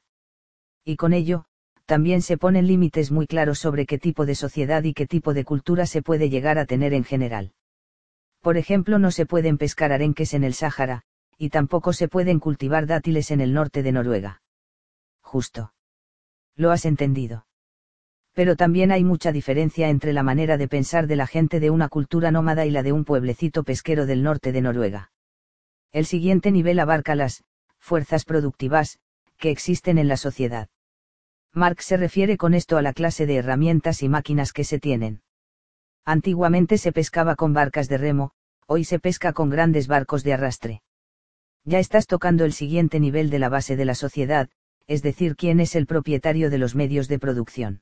Y 0.85 0.95
con 0.95 1.11
ello, 1.11 1.43
también 1.85 2.21
se 2.21 2.37
ponen 2.37 2.65
límites 2.65 3.11
muy 3.11 3.27
claros 3.27 3.59
sobre 3.59 3.85
qué 3.85 3.97
tipo 3.97 4.25
de 4.25 4.35
sociedad 4.35 4.85
y 4.85 4.93
qué 4.93 5.05
tipo 5.05 5.33
de 5.33 5.43
cultura 5.43 5.85
se 5.85 6.01
puede 6.01 6.29
llegar 6.29 6.57
a 6.57 6.65
tener 6.65 6.93
en 6.93 7.03
general. 7.03 7.51
Por 8.41 8.55
ejemplo, 8.55 8.99
no 8.99 9.11
se 9.11 9.25
pueden 9.25 9.57
pescar 9.57 9.91
arenques 9.91 10.33
en 10.33 10.45
el 10.45 10.53
Sáhara, 10.53 11.01
y 11.37 11.49
tampoco 11.49 11.91
se 11.91 12.07
pueden 12.07 12.39
cultivar 12.39 12.87
dátiles 12.87 13.29
en 13.29 13.41
el 13.41 13.53
norte 13.53 13.83
de 13.83 13.91
Noruega. 13.91 14.41
Justo. 15.19 15.73
Lo 16.55 16.71
has 16.71 16.85
entendido. 16.85 17.47
Pero 18.31 18.55
también 18.55 18.93
hay 18.93 19.03
mucha 19.03 19.33
diferencia 19.33 19.89
entre 19.89 20.13
la 20.13 20.23
manera 20.23 20.55
de 20.55 20.69
pensar 20.69 21.05
de 21.05 21.17
la 21.17 21.27
gente 21.27 21.59
de 21.59 21.69
una 21.69 21.89
cultura 21.89 22.31
nómada 22.31 22.65
y 22.65 22.71
la 22.71 22.81
de 22.81 22.93
un 22.93 23.03
pueblecito 23.03 23.65
pesquero 23.65 24.05
del 24.05 24.23
norte 24.23 24.53
de 24.53 24.61
Noruega. 24.61 25.11
El 25.97 26.05
siguiente 26.05 26.51
nivel 26.51 26.77
abarca 26.77 27.15
las 27.15 27.43
fuerzas 27.79 28.23
productivas 28.23 28.99
que 29.39 29.49
existen 29.49 29.97
en 29.97 30.07
la 30.07 30.15
sociedad. 30.15 30.69
Marx 31.53 31.85
se 31.85 31.97
refiere 31.97 32.37
con 32.37 32.53
esto 32.53 32.77
a 32.77 32.83
la 32.83 32.93
clase 32.93 33.25
de 33.25 33.37
herramientas 33.37 34.03
y 34.03 34.07
máquinas 34.07 34.53
que 34.53 34.63
se 34.63 34.77
tienen. 34.77 35.23
Antiguamente 36.05 36.77
se 36.77 36.91
pescaba 36.91 37.35
con 37.35 37.51
barcas 37.51 37.89
de 37.89 37.97
remo, 37.97 38.33
hoy 38.67 38.83
se 38.83 38.99
pesca 38.99 39.33
con 39.33 39.49
grandes 39.49 39.87
barcos 39.87 40.23
de 40.23 40.33
arrastre. 40.33 40.83
Ya 41.63 41.79
estás 41.79 42.05
tocando 42.05 42.45
el 42.45 42.53
siguiente 42.53 42.99
nivel 42.99 43.31
de 43.31 43.39
la 43.39 43.49
base 43.49 43.75
de 43.75 43.85
la 43.85 43.95
sociedad, 43.95 44.51
es 44.85 45.01
decir, 45.01 45.35
quién 45.35 45.59
es 45.59 45.75
el 45.75 45.87
propietario 45.87 46.51
de 46.51 46.59
los 46.59 46.75
medios 46.75 47.07
de 47.07 47.17
producción. 47.17 47.81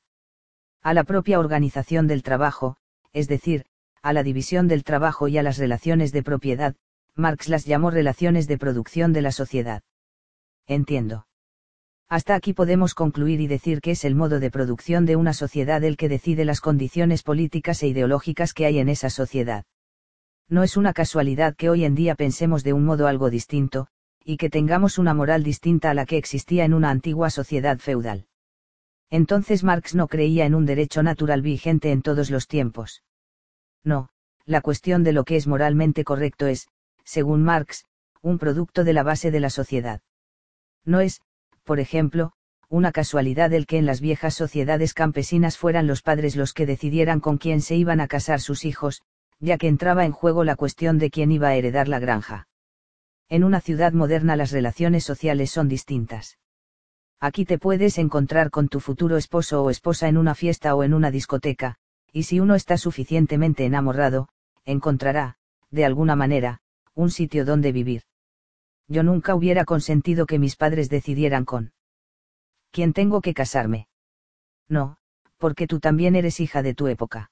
A 0.82 0.94
la 0.94 1.04
propia 1.04 1.38
organización 1.38 2.08
del 2.08 2.24
trabajo, 2.24 2.78
es 3.12 3.28
decir, 3.28 3.66
a 4.02 4.14
la 4.14 4.24
división 4.24 4.70
del 4.70 4.86
trabajo 4.86 5.28
y 5.28 5.38
a 5.38 5.44
las 5.44 5.58
relaciones 5.58 6.14
de 6.14 6.24
propiedad, 6.24 6.78
Marx 7.16 7.48
las 7.48 7.66
llamó 7.66 7.92
relaciones 7.92 8.48
de 8.48 8.58
producción 8.58 9.14
de 9.14 9.22
la 9.22 9.32
sociedad. 9.32 9.84
Entiendo. 10.68 11.28
Hasta 12.10 12.36
aquí 12.36 12.54
podemos 12.54 12.94
concluir 12.94 13.42
y 13.42 13.48
decir 13.48 13.82
que 13.82 13.92
es 13.92 14.06
el 14.06 14.16
modo 14.16 14.40
de 14.40 14.52
producción 14.52 15.06
de 15.06 15.16
una 15.16 15.34
sociedad 15.34 15.84
el 15.84 15.98
que 15.98 16.10
decide 16.10 16.46
las 16.46 16.62
condiciones 16.62 17.24
políticas 17.24 17.82
e 17.84 17.88
ideológicas 17.88 18.54
que 18.54 18.66
hay 18.66 18.80
en 18.80 18.90
esa 18.90 19.10
sociedad. 19.10 19.66
No 20.48 20.62
es 20.62 20.78
una 20.78 20.94
casualidad 20.94 21.56
que 21.56 21.70
hoy 21.70 21.86
en 21.86 21.96
día 21.96 22.16
pensemos 22.16 22.64
de 22.64 22.74
un 22.74 22.86
modo 22.86 23.08
algo 23.08 23.30
distinto, 23.30 23.88
y 24.24 24.38
que 24.38 24.50
tengamos 24.50 24.98
una 24.98 25.14
moral 25.14 25.44
distinta 25.44 25.92
a 25.92 25.94
la 25.94 26.06
que 26.06 26.18
existía 26.18 26.66
en 26.66 26.74
una 26.74 26.90
antigua 26.90 27.30
sociedad 27.30 27.80
feudal. 27.80 28.28
Entonces 29.10 29.64
Marx 29.64 29.96
no 29.96 30.08
creía 30.08 30.46
en 30.46 30.54
un 30.54 30.66
derecho 30.66 31.02
natural 31.02 31.42
vigente 31.42 31.92
en 31.92 32.02
todos 32.02 32.30
los 32.30 32.48
tiempos. 32.48 33.04
No, 33.84 34.10
la 34.46 34.62
cuestión 34.62 35.04
de 35.04 35.14
lo 35.14 35.24
que 35.24 35.38
es 35.38 35.48
moralmente 35.48 36.04
correcto 36.04 36.48
es, 36.48 36.68
según 37.06 37.44
Marx, 37.44 37.86
un 38.22 38.38
producto 38.38 38.84
de 38.84 38.94
la 38.94 39.04
base 39.04 39.32
de 39.32 39.40
la 39.40 39.50
sociedad. 39.50 40.02
No 40.84 41.00
es, 41.00 41.22
por 41.64 41.80
ejemplo, 41.80 42.34
una 42.68 42.92
casualidad 42.92 43.54
el 43.54 43.68
que 43.68 43.78
en 43.78 43.86
las 43.86 44.02
viejas 44.02 44.34
sociedades 44.34 44.94
campesinas 44.94 45.58
fueran 45.58 45.88
los 45.88 46.02
padres 46.02 46.36
los 46.36 46.54
que 46.54 46.66
decidieran 46.66 47.20
con 47.20 47.38
quién 47.38 47.62
se 47.62 47.76
iban 47.76 48.02
a 48.02 48.08
casar 48.08 48.42
sus 48.42 48.66
hijos, 48.66 49.02
ya 49.40 49.58
que 49.58 49.68
entraba 49.68 50.06
en 50.06 50.12
juego 50.12 50.44
la 50.44 50.56
cuestión 50.56 50.98
de 50.98 51.10
quién 51.10 51.32
iba 51.32 51.50
a 51.50 51.56
heredar 51.56 51.88
la 51.88 52.00
granja. 52.00 52.48
En 53.30 53.44
una 53.44 53.62
ciudad 53.62 53.94
moderna 53.94 54.36
las 54.36 54.52
relaciones 54.52 55.04
sociales 55.04 55.52
son 55.52 55.68
distintas. 55.68 56.38
Aquí 57.20 57.46
te 57.46 57.58
puedes 57.58 57.98
encontrar 57.98 58.50
con 58.50 58.68
tu 58.68 58.80
futuro 58.80 59.18
esposo 59.18 59.64
o 59.64 59.70
esposa 59.70 60.08
en 60.08 60.18
una 60.18 60.36
fiesta 60.36 60.76
o 60.76 60.84
en 60.84 60.94
una 60.94 61.12
discoteca, 61.12 61.78
y 62.12 62.24
si 62.24 62.40
uno 62.40 62.56
está 62.56 62.78
suficientemente 62.78 63.66
enamorado, 63.66 64.28
encontrará, 64.64 65.38
de 65.72 65.86
alguna 65.86 66.16
manera, 66.16 66.62
un 66.96 67.12
sitio 67.12 67.46
donde 67.46 67.72
vivir 67.72 68.04
yo 68.88 69.04
nunca 69.04 69.36
hubiera 69.36 69.66
consentido 69.66 70.26
que 70.26 70.40
mis 70.40 70.56
padres 70.56 70.90
decidieran 70.90 71.46
con 71.46 71.74
quién 72.72 72.94
tengo 72.94 73.22
que 73.22 73.34
casarme. 73.34 73.88
No, 74.68 74.98
porque 75.38 75.68
tú 75.68 75.80
también 75.80 76.16
eres 76.16 76.40
hija 76.40 76.62
de 76.62 76.74
tu 76.74 76.88
época. 76.88 77.32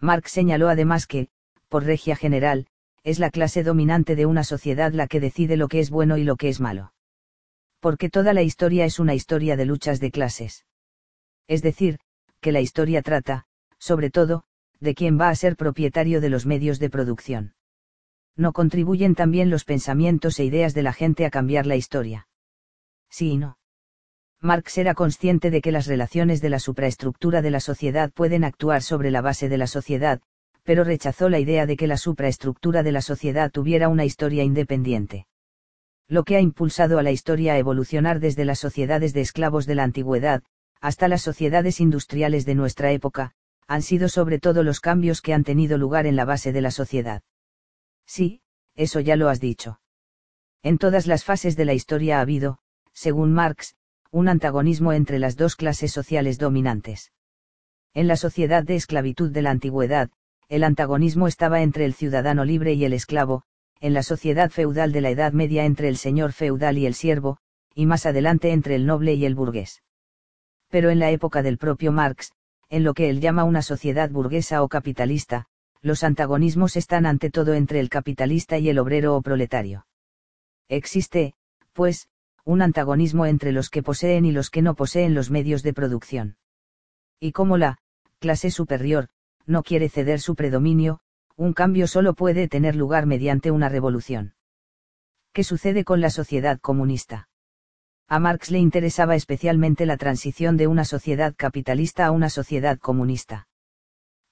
Marx 0.00 0.30
señaló 0.30 0.68
además 0.68 1.06
que, 1.06 1.28
por 1.68 1.84
regia 1.84 2.16
general, 2.16 2.66
es 3.04 3.18
la 3.18 3.30
clase 3.30 3.62
dominante 3.62 4.16
de 4.16 4.26
una 4.26 4.44
sociedad 4.44 4.92
la 4.92 5.06
que 5.06 5.20
decide 5.20 5.56
lo 5.56 5.68
que 5.68 5.80
es 5.80 5.90
bueno 5.90 6.16
y 6.16 6.24
lo 6.24 6.36
que 6.36 6.48
es 6.48 6.60
malo. 6.60 6.92
Porque 7.80 8.08
toda 8.08 8.32
la 8.32 8.42
historia 8.42 8.84
es 8.84 8.98
una 9.00 9.14
historia 9.14 9.56
de 9.56 9.64
luchas 9.64 9.98
de 9.98 10.10
clases. 10.10 10.64
Es 11.48 11.62
decir, 11.62 11.98
que 12.40 12.52
la 12.52 12.60
historia 12.60 13.02
trata, 13.02 13.46
sobre 13.78 14.10
todo, 14.10 14.44
de 14.78 14.94
quién 14.94 15.18
va 15.20 15.28
a 15.28 15.34
ser 15.34 15.56
propietario 15.56 16.20
de 16.20 16.30
los 16.30 16.46
medios 16.46 16.78
de 16.78 16.90
producción 16.90 17.54
no 18.36 18.52
contribuyen 18.52 19.14
también 19.14 19.50
los 19.50 19.64
pensamientos 19.64 20.38
e 20.38 20.44
ideas 20.44 20.74
de 20.74 20.82
la 20.82 20.92
gente 20.92 21.26
a 21.26 21.30
cambiar 21.30 21.66
la 21.66 21.76
historia. 21.76 22.28
Sí 23.10 23.32
y 23.32 23.36
no. 23.36 23.58
Marx 24.40 24.78
era 24.78 24.94
consciente 24.94 25.50
de 25.50 25.60
que 25.60 25.70
las 25.70 25.86
relaciones 25.86 26.40
de 26.40 26.50
la 26.50 26.58
supraestructura 26.58 27.42
de 27.42 27.50
la 27.50 27.60
sociedad 27.60 28.10
pueden 28.12 28.42
actuar 28.42 28.82
sobre 28.82 29.10
la 29.10 29.20
base 29.20 29.48
de 29.48 29.58
la 29.58 29.66
sociedad, 29.66 30.20
pero 30.64 30.82
rechazó 30.82 31.28
la 31.28 31.38
idea 31.38 31.66
de 31.66 31.76
que 31.76 31.86
la 31.86 31.96
supraestructura 31.96 32.82
de 32.82 32.92
la 32.92 33.02
sociedad 33.02 33.50
tuviera 33.50 33.88
una 33.88 34.04
historia 34.04 34.42
independiente. 34.42 35.26
Lo 36.08 36.24
que 36.24 36.36
ha 36.36 36.40
impulsado 36.40 36.98
a 36.98 37.02
la 37.02 37.12
historia 37.12 37.52
a 37.54 37.58
evolucionar 37.58 38.18
desde 38.18 38.44
las 38.44 38.58
sociedades 38.58 39.12
de 39.12 39.20
esclavos 39.20 39.66
de 39.66 39.76
la 39.76 39.84
antigüedad, 39.84 40.42
hasta 40.80 41.06
las 41.06 41.22
sociedades 41.22 41.80
industriales 41.80 42.44
de 42.44 42.54
nuestra 42.54 42.90
época, 42.90 43.32
han 43.68 43.82
sido 43.82 44.08
sobre 44.08 44.40
todo 44.40 44.62
los 44.62 44.80
cambios 44.80 45.22
que 45.22 45.32
han 45.32 45.44
tenido 45.44 45.78
lugar 45.78 46.06
en 46.06 46.16
la 46.16 46.24
base 46.24 46.52
de 46.52 46.60
la 46.60 46.72
sociedad. 46.72 47.22
Sí, 48.06 48.42
eso 48.74 49.00
ya 49.00 49.16
lo 49.16 49.28
has 49.28 49.40
dicho. 49.40 49.80
En 50.62 50.78
todas 50.78 51.06
las 51.06 51.24
fases 51.24 51.56
de 51.56 51.64
la 51.64 51.74
historia 51.74 52.18
ha 52.18 52.20
habido, 52.20 52.58
según 52.92 53.32
Marx, 53.32 53.74
un 54.10 54.28
antagonismo 54.28 54.92
entre 54.92 55.18
las 55.18 55.36
dos 55.36 55.56
clases 55.56 55.92
sociales 55.92 56.38
dominantes. 56.38 57.12
En 57.94 58.06
la 58.06 58.16
sociedad 58.16 58.62
de 58.62 58.76
esclavitud 58.76 59.30
de 59.30 59.42
la 59.42 59.50
antigüedad, 59.50 60.10
el 60.48 60.64
antagonismo 60.64 61.28
estaba 61.28 61.62
entre 61.62 61.84
el 61.84 61.94
ciudadano 61.94 62.44
libre 62.44 62.74
y 62.74 62.84
el 62.84 62.92
esclavo, 62.92 63.42
en 63.80 63.94
la 63.94 64.02
sociedad 64.02 64.50
feudal 64.50 64.92
de 64.92 65.00
la 65.00 65.10
Edad 65.10 65.32
Media 65.32 65.64
entre 65.64 65.88
el 65.88 65.96
señor 65.96 66.32
feudal 66.32 66.78
y 66.78 66.86
el 66.86 66.94
siervo, 66.94 67.38
y 67.74 67.86
más 67.86 68.06
adelante 68.06 68.52
entre 68.52 68.74
el 68.74 68.86
noble 68.86 69.14
y 69.14 69.24
el 69.24 69.34
burgués. 69.34 69.82
Pero 70.68 70.90
en 70.90 70.98
la 70.98 71.10
época 71.10 71.42
del 71.42 71.58
propio 71.58 71.90
Marx, 71.90 72.32
en 72.68 72.84
lo 72.84 72.94
que 72.94 73.10
él 73.10 73.20
llama 73.20 73.44
una 73.44 73.62
sociedad 73.62 74.10
burguesa 74.10 74.62
o 74.62 74.68
capitalista, 74.68 75.46
los 75.82 76.04
antagonismos 76.04 76.76
están 76.76 77.06
ante 77.06 77.30
todo 77.30 77.54
entre 77.54 77.80
el 77.80 77.88
capitalista 77.88 78.58
y 78.58 78.68
el 78.68 78.78
obrero 78.78 79.16
o 79.16 79.22
proletario. 79.22 79.86
Existe, 80.68 81.34
pues, 81.72 82.08
un 82.44 82.62
antagonismo 82.62 83.26
entre 83.26 83.52
los 83.52 83.68
que 83.68 83.82
poseen 83.82 84.24
y 84.24 84.32
los 84.32 84.48
que 84.48 84.62
no 84.62 84.74
poseen 84.74 85.14
los 85.14 85.30
medios 85.30 85.62
de 85.62 85.74
producción. 85.74 86.36
Y 87.20 87.32
como 87.32 87.56
la 87.56 87.78
clase 88.20 88.50
superior 88.50 89.08
no 89.44 89.62
quiere 89.62 89.88
ceder 89.88 90.20
su 90.20 90.34
predominio, 90.34 91.00
un 91.36 91.52
cambio 91.52 91.86
solo 91.86 92.14
puede 92.14 92.48
tener 92.48 92.76
lugar 92.76 93.06
mediante 93.06 93.50
una 93.50 93.68
revolución. 93.68 94.34
¿Qué 95.32 95.44
sucede 95.44 95.84
con 95.84 96.00
la 96.00 96.10
sociedad 96.10 96.60
comunista? 96.60 97.28
A 98.08 98.18
Marx 98.18 98.50
le 98.50 98.58
interesaba 98.58 99.16
especialmente 99.16 99.86
la 99.86 99.96
transición 99.96 100.56
de 100.56 100.66
una 100.66 100.84
sociedad 100.84 101.34
capitalista 101.36 102.06
a 102.06 102.10
una 102.10 102.28
sociedad 102.28 102.78
comunista. 102.78 103.48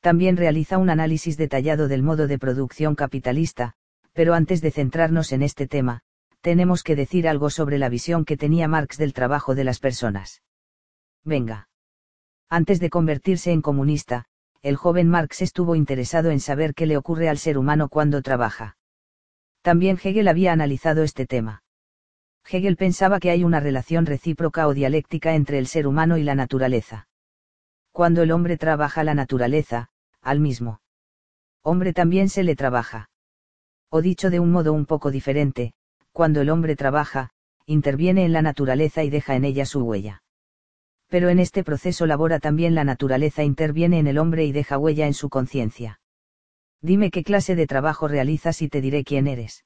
También 0.00 0.36
realiza 0.36 0.78
un 0.78 0.90
análisis 0.90 1.36
detallado 1.36 1.86
del 1.86 2.02
modo 2.02 2.26
de 2.26 2.38
producción 2.38 2.94
capitalista, 2.94 3.74
pero 4.12 4.34
antes 4.34 4.60
de 4.60 4.70
centrarnos 4.70 5.33
en 5.33 5.42
este 5.42 5.66
tema, 5.66 6.00
tenemos 6.40 6.83
que 6.83 6.97
decir 6.97 7.28
algo 7.28 7.50
sobre 7.50 7.78
la 7.78 7.90
visión 7.90 8.24
que 8.24 8.38
tenía 8.38 8.66
Marx 8.66 8.97
del 8.97 9.12
trabajo 9.12 9.54
de 9.54 9.65
las 9.65 9.78
personas. 9.78 10.42
Venga. 11.22 11.68
Antes 12.49 12.81
de 12.81 12.88
convertirse 12.88 13.52
en 13.52 13.60
comunista, 13.60 14.24
el 14.62 14.76
joven 14.76 15.08
Marx 15.08 15.42
estuvo 15.42 15.74
interesado 15.74 16.31
en 16.31 16.40
saber 16.40 16.74
qué 16.74 16.86
le 16.86 16.97
ocurre 16.97 17.28
al 17.28 17.38
ser 17.38 17.58
humano 17.58 17.88
cuando 17.88 18.22
trabaja. 18.22 18.78
También 19.62 19.99
Hegel 20.02 20.28
había 20.28 20.52
analizado 20.52 21.02
este 21.02 21.26
tema. 21.26 21.62
Hegel 22.49 22.76
pensaba 22.76 23.20
que 23.20 23.31
hay 23.31 23.44
una 23.44 23.60
relación 23.60 24.06
recíproca 24.06 24.66
o 24.66 24.72
dialéctica 24.72 25.34
entre 25.34 25.58
el 25.58 25.66
ser 25.66 25.86
humano 25.86 26.16
y 26.16 26.22
la 26.22 26.34
naturaleza. 26.34 27.09
Cuando 27.92 28.23
el 28.23 28.31
hombre 28.31 28.56
trabaja 28.56 29.05
la 29.05 29.15
naturaleza, 29.15 29.89
al 30.21 30.40
mismo 30.40 30.81
hombre 31.62 31.92
también 31.92 32.28
se 32.28 32.42
le 32.42 32.56
trabaja. 32.56 33.10
O 33.90 34.01
dicho 34.01 34.31
de 34.31 34.40
un 34.40 34.51
modo 34.51 34.73
un 34.73 34.87
poco 34.87 35.10
diferente, 35.10 35.74
cuando 36.12 36.40
el 36.40 36.51
hombre 36.51 36.76
trabaja, 36.76 37.31
interviene 37.67 38.24
en 38.24 38.33
la 38.33 38.42
naturaleza 38.42 39.05
y 39.05 39.10
deja 39.10 39.37
en 39.37 39.44
ella 39.44 39.67
su 39.67 39.81
huella. 39.83 40.23
Pero 41.08 41.28
en 41.28 41.39
este 41.39 41.65
proceso 41.65 42.06
labora 42.06 42.39
también 42.39 42.74
la 42.74 42.85
naturaleza 42.85 43.42
interviene 43.42 43.99
en 43.99 44.06
el 44.06 44.19
hombre 44.19 44.44
y 44.44 44.53
deja 44.53 44.78
huella 44.78 45.06
en 45.06 45.15
su 45.15 45.28
conciencia. 45.28 46.01
Dime 46.81 47.10
qué 47.10 47.23
clase 47.23 47.56
de 47.56 47.67
trabajo 47.67 48.08
realizas 48.08 48.62
y 48.62 48.69
te 48.69 48.81
diré 48.81 49.05
quién 49.05 49.26
eres. 49.26 49.65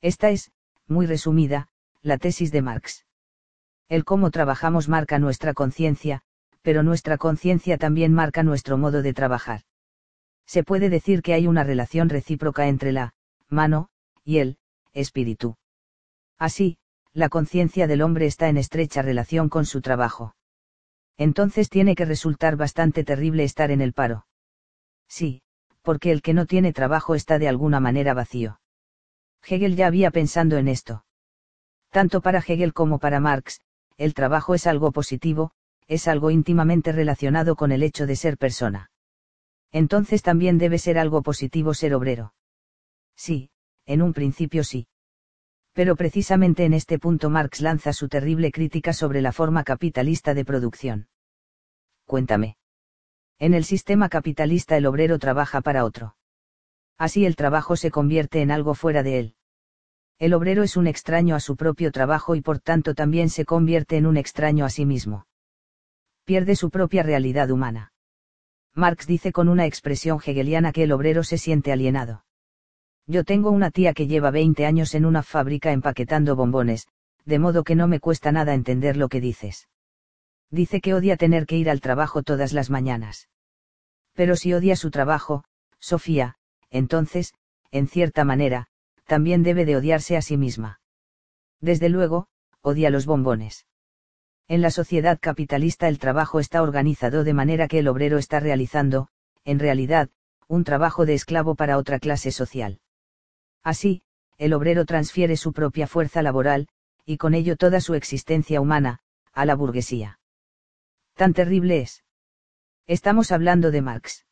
Esta 0.00 0.30
es, 0.30 0.50
muy 0.88 1.06
resumida, 1.06 1.68
la 2.02 2.18
tesis 2.18 2.50
de 2.50 2.62
Marx. 2.62 3.04
El 3.88 4.04
cómo 4.04 4.30
trabajamos 4.30 4.88
marca 4.88 5.18
nuestra 5.18 5.54
conciencia, 5.54 6.22
pero 6.64 6.82
nuestra 6.82 7.18
conciencia 7.18 7.76
también 7.76 8.14
marca 8.14 8.42
nuestro 8.42 8.78
modo 8.78 9.02
de 9.02 9.12
trabajar. 9.12 9.60
Se 10.46 10.64
puede 10.64 10.88
decir 10.88 11.20
que 11.20 11.34
hay 11.34 11.46
una 11.46 11.62
relación 11.62 12.08
recíproca 12.08 12.68
entre 12.68 12.90
la 12.90 13.12
mano 13.50 13.90
y 14.24 14.38
el 14.38 14.56
espíritu. 14.94 15.56
Así, 16.38 16.78
la 17.12 17.28
conciencia 17.28 17.86
del 17.86 18.00
hombre 18.00 18.24
está 18.24 18.48
en 18.48 18.56
estrecha 18.56 19.02
relación 19.02 19.50
con 19.50 19.66
su 19.66 19.82
trabajo. 19.82 20.36
Entonces 21.18 21.68
tiene 21.68 21.94
que 21.94 22.06
resultar 22.06 22.56
bastante 22.56 23.04
terrible 23.04 23.44
estar 23.44 23.70
en 23.70 23.82
el 23.82 23.92
paro. 23.92 24.26
Sí, 25.06 25.42
porque 25.82 26.12
el 26.12 26.22
que 26.22 26.32
no 26.32 26.46
tiene 26.46 26.72
trabajo 26.72 27.14
está 27.14 27.38
de 27.38 27.48
alguna 27.48 27.78
manera 27.78 28.14
vacío. 28.14 28.58
Hegel 29.46 29.76
ya 29.76 29.86
había 29.86 30.10
pensando 30.10 30.56
en 30.56 30.68
esto. 30.68 31.04
Tanto 31.90 32.22
para 32.22 32.38
Hegel 32.38 32.72
como 32.72 32.98
para 32.98 33.20
Marx, 33.20 33.60
el 33.98 34.14
trabajo 34.14 34.54
es 34.54 34.66
algo 34.66 34.92
positivo, 34.92 35.52
es 35.86 36.08
algo 36.08 36.30
íntimamente 36.30 36.92
relacionado 36.92 37.56
con 37.56 37.72
el 37.72 37.82
hecho 37.82 38.06
de 38.06 38.16
ser 38.16 38.38
persona. 38.38 38.90
Entonces 39.72 40.22
también 40.22 40.58
debe 40.58 40.78
ser 40.78 40.98
algo 40.98 41.22
positivo 41.22 41.74
ser 41.74 41.94
obrero. 41.94 42.34
Sí, 43.16 43.50
en 43.86 44.02
un 44.02 44.12
principio 44.12 44.64
sí. 44.64 44.86
Pero 45.72 45.96
precisamente 45.96 46.64
en 46.64 46.72
este 46.72 46.98
punto 46.98 47.30
Marx 47.30 47.60
lanza 47.60 47.92
su 47.92 48.08
terrible 48.08 48.52
crítica 48.52 48.92
sobre 48.92 49.20
la 49.20 49.32
forma 49.32 49.64
capitalista 49.64 50.32
de 50.32 50.44
producción. 50.44 51.08
Cuéntame. 52.06 52.56
En 53.38 53.54
el 53.54 53.64
sistema 53.64 54.08
capitalista 54.08 54.76
el 54.76 54.86
obrero 54.86 55.18
trabaja 55.18 55.60
para 55.60 55.84
otro. 55.84 56.16
Así 56.96 57.26
el 57.26 57.34
trabajo 57.34 57.76
se 57.76 57.90
convierte 57.90 58.40
en 58.40 58.52
algo 58.52 58.74
fuera 58.74 59.02
de 59.02 59.18
él. 59.18 59.34
El 60.20 60.32
obrero 60.32 60.62
es 60.62 60.76
un 60.76 60.86
extraño 60.86 61.34
a 61.34 61.40
su 61.40 61.56
propio 61.56 61.90
trabajo 61.90 62.36
y 62.36 62.40
por 62.40 62.60
tanto 62.60 62.94
también 62.94 63.28
se 63.28 63.44
convierte 63.44 63.96
en 63.96 64.06
un 64.06 64.16
extraño 64.16 64.64
a 64.64 64.70
sí 64.70 64.86
mismo. 64.86 65.26
Pierde 66.24 66.56
su 66.56 66.70
propia 66.70 67.02
realidad 67.02 67.50
humana. 67.50 67.92
Marx 68.74 69.06
dice 69.06 69.30
con 69.30 69.48
una 69.48 69.66
expresión 69.66 70.18
hegeliana 70.24 70.72
que 70.72 70.84
el 70.84 70.92
obrero 70.92 71.22
se 71.22 71.38
siente 71.38 71.70
alienado. 71.70 72.24
Yo 73.06 73.24
tengo 73.24 73.50
una 73.50 73.70
tía 73.70 73.92
que 73.92 74.06
lleva 74.06 74.30
20 74.30 74.64
años 74.64 74.94
en 74.94 75.04
una 75.04 75.22
fábrica 75.22 75.72
empaquetando 75.72 76.34
bombones, 76.34 76.88
de 77.24 77.38
modo 77.38 77.62
que 77.62 77.74
no 77.74 77.88
me 77.88 78.00
cuesta 78.00 78.32
nada 78.32 78.54
entender 78.54 78.96
lo 78.96 79.08
que 79.08 79.20
dices. 79.20 79.68
Dice 80.50 80.80
que 80.80 80.94
odia 80.94 81.16
tener 81.16 81.46
que 81.46 81.56
ir 81.56 81.68
al 81.68 81.80
trabajo 81.80 82.22
todas 82.22 82.52
las 82.52 82.70
mañanas. 82.70 83.28
Pero 84.14 84.36
si 84.36 84.54
odia 84.54 84.76
su 84.76 84.90
trabajo, 84.90 85.44
Sofía, 85.78 86.36
entonces, 86.70 87.34
en 87.70 87.88
cierta 87.88 88.24
manera, 88.24 88.68
también 89.04 89.42
debe 89.42 89.66
de 89.66 89.76
odiarse 89.76 90.16
a 90.16 90.22
sí 90.22 90.38
misma. 90.38 90.80
Desde 91.60 91.90
luego, 91.90 92.28
odia 92.62 92.88
los 92.88 93.04
bombones. 93.04 93.66
En 94.46 94.60
la 94.60 94.70
sociedad 94.70 95.18
capitalista 95.20 95.88
el 95.88 95.98
trabajo 95.98 96.38
está 96.38 96.62
organizado 96.62 97.24
de 97.24 97.32
manera 97.32 97.66
que 97.66 97.78
el 97.78 97.88
obrero 97.88 98.18
está 98.18 98.40
realizando, 98.40 99.08
en 99.44 99.58
realidad, 99.58 100.10
un 100.48 100.64
trabajo 100.64 101.06
de 101.06 101.14
esclavo 101.14 101.54
para 101.54 101.78
otra 101.78 101.98
clase 101.98 102.30
social. 102.30 102.80
Así, 103.62 104.02
el 104.36 104.52
obrero 104.52 104.84
transfiere 104.84 105.38
su 105.38 105.52
propia 105.52 105.86
fuerza 105.86 106.20
laboral, 106.20 106.68
y 107.06 107.16
con 107.16 107.34
ello 107.34 107.56
toda 107.56 107.80
su 107.80 107.94
existencia 107.94 108.60
humana, 108.60 109.00
a 109.32 109.46
la 109.46 109.54
burguesía. 109.54 110.18
Tan 111.14 111.32
terrible 111.32 111.80
es. 111.80 112.04
Estamos 112.86 113.32
hablando 113.32 113.70
de 113.70 113.80
Marx. 113.80 114.26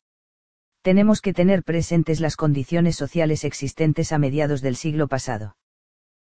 Tenemos 0.83 1.21
que 1.21 1.33
tener 1.33 1.63
presentes 1.63 2.19
las 2.19 2.35
condiciones 2.35 2.95
sociales 2.95 3.45
existentes 3.45 4.11
a 4.11 4.19
mediados 4.19 4.61
del 4.61 4.75
siglo 4.75 5.07
pasado. 5.07 5.55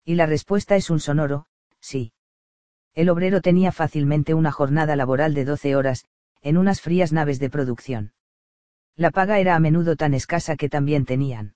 Y 0.03 0.15
la 0.15 0.25
respuesta 0.25 0.75
es 0.75 0.89
un 0.89 0.99
sonoro, 0.99 1.45
sí. 1.79 2.11
El 2.95 3.09
obrero 3.09 3.41
tenía 3.41 3.71
fácilmente 3.71 4.33
una 4.33 4.51
jornada 4.51 4.95
laboral 4.95 5.33
de 5.33 5.45
12 5.45 5.75
horas, 5.75 6.05
en 6.41 6.57
unas 6.57 6.81
frías 6.81 7.11
naves 7.11 7.39
de 7.39 7.49
producción. 7.49 8.13
La 8.95 9.11
paga 9.11 9.39
era 9.39 9.55
a 9.55 9.59
menudo 9.59 9.95
tan 9.95 10.13
escasa 10.13 10.55
que 10.55 10.69
también 10.69 11.05
tenían 11.05 11.55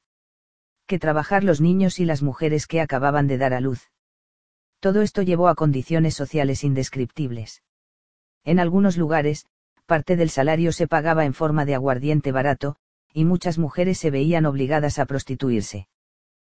que 0.85 0.99
trabajar 0.99 1.43
los 1.43 1.61
niños 1.61 1.99
y 1.99 2.05
las 2.05 2.21
mujeres 2.21 2.67
que 2.67 2.81
acababan 2.81 3.27
de 3.27 3.37
dar 3.37 3.53
a 3.53 3.61
luz. 3.61 3.89
Todo 4.79 5.01
esto 5.01 5.21
llevó 5.21 5.47
a 5.47 5.55
condiciones 5.55 6.13
sociales 6.13 6.63
indescriptibles. 6.63 7.63
En 8.43 8.59
algunos 8.59 8.97
lugares, 8.97 9.45
parte 9.85 10.17
del 10.17 10.29
salario 10.29 10.73
se 10.73 10.87
pagaba 10.87 11.23
en 11.25 11.33
forma 11.33 11.63
de 11.65 11.75
aguardiente 11.75 12.33
barato, 12.33 12.75
y 13.13 13.23
muchas 13.23 13.57
mujeres 13.57 13.97
se 13.97 14.11
veían 14.11 14.45
obligadas 14.45 14.99
a 14.99 15.05
prostituirse. 15.05 15.87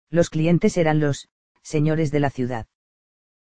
Los 0.09 0.31
clientes 0.31 0.77
eran 0.79 1.01
los, 1.01 1.29
señores 1.63 2.11
de 2.11 2.21
la 2.21 2.31
ciudad. 2.31 2.67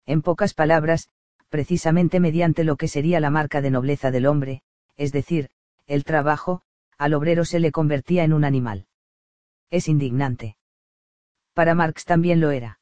En 0.06 0.22
pocas 0.22 0.54
palabras, 0.54 1.10
precisamente 1.50 2.20
mediante 2.20 2.64
lo 2.64 2.76
que 2.78 2.88
sería 2.88 3.20
la 3.20 3.30
marca 3.30 3.62
de 3.62 3.72
nobleza 3.72 4.12
del 4.12 4.26
hombre, 4.26 4.62
es 4.96 5.12
decir, 5.12 5.50
el 5.88 6.04
trabajo, 6.04 6.62
al 6.98 7.14
obrero 7.14 7.46
se 7.46 7.60
le 7.60 7.72
convertía 7.72 8.24
en 8.24 8.34
un 8.34 8.44
animal. 8.44 8.88
Es 9.70 9.88
indignante 9.88 10.58
para 11.60 11.76
Marx 11.76 12.06
también 12.06 12.40
lo 12.40 12.52
era. 12.52 12.80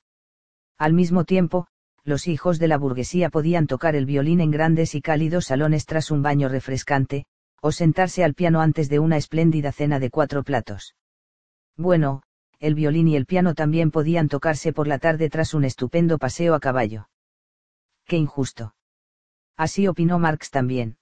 Al 0.78 0.94
mismo 0.94 1.24
tiempo, 1.24 1.66
los 2.03 2.28
hijos 2.28 2.60
de 2.60 2.67
la 2.67 2.78
burguesía 2.78 3.32
podían 3.32 3.66
tocar 3.66 3.96
el 3.96 4.06
violín 4.06 4.40
en 4.40 4.51
grandes 4.51 4.94
y 4.94 5.01
cálidos 5.01 5.46
salones 5.46 5.88
tras 5.88 6.12
un 6.12 6.22
baño 6.22 6.48
refrescante, 6.48 7.26
o 7.60 7.72
sentarse 7.72 8.24
al 8.24 8.35
piano 8.35 8.62
antes 8.62 8.88
de 8.88 9.00
una 9.00 9.17
espléndida 9.17 9.72
cena 9.72 10.00
de 10.00 10.12
cuatro 10.12 10.44
platos. 10.44 10.96
Bueno, 11.76 12.22
el 12.60 12.76
violín 12.76 13.08
y 13.08 13.16
el 13.16 13.26
piano 13.26 13.56
también 13.56 13.90
podían 13.90 14.30
tocarse 14.30 14.74
por 14.74 14.88
la 14.88 15.00
tarde 15.00 15.28
tras 15.32 15.56
un 15.56 15.64
estupendo 15.64 16.19
paseo 16.19 16.53
a 16.53 16.60
caballo. 16.60 17.10
Qué 18.07 18.15
injusto. 18.15 18.73
Así 19.57 19.88
opinó 19.88 20.17
Marx 20.17 20.49
también. 20.49 20.97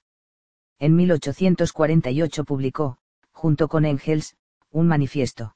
En 0.80 0.96
1848 0.96 2.44
publicó, 2.44 2.98
junto 3.32 3.68
con 3.68 3.86
Engels, 3.86 4.36
un 4.72 4.88
manifiesto. 4.88 5.56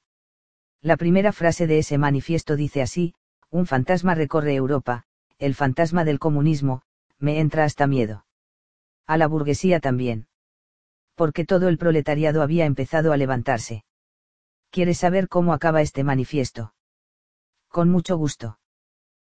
La 0.82 0.96
primera 0.96 1.34
frase 1.34 1.66
de 1.66 1.80
ese 1.80 1.98
manifiesto 1.98 2.56
dice 2.56 2.82
así, 2.82 3.16
un 3.50 3.66
fantasma 3.66 4.16
recorre 4.16 4.54
Europa, 4.54 5.06
el 5.40 5.56
fantasma 5.56 6.06
del 6.06 6.20
comunismo, 6.20 6.84
me 7.18 7.40
entra 7.40 7.64
hasta 7.64 7.88
miedo. 7.88 8.26
A 9.08 9.18
la 9.18 9.28
burguesía 9.28 9.80
también. 9.80 10.28
Porque 11.16 11.46
todo 11.46 11.68
el 11.68 11.78
proletariado 11.78 12.44
había 12.44 12.66
empezado 12.66 13.12
a 13.12 13.18
levantarse. 13.18 13.84
¿Quieres 14.70 15.00
saber 15.00 15.28
cómo 15.28 15.54
acaba 15.54 15.82
este 15.82 16.04
manifiesto? 16.04 16.76
Con 17.70 17.90
mucho 17.90 18.18
gusto. 18.18 18.59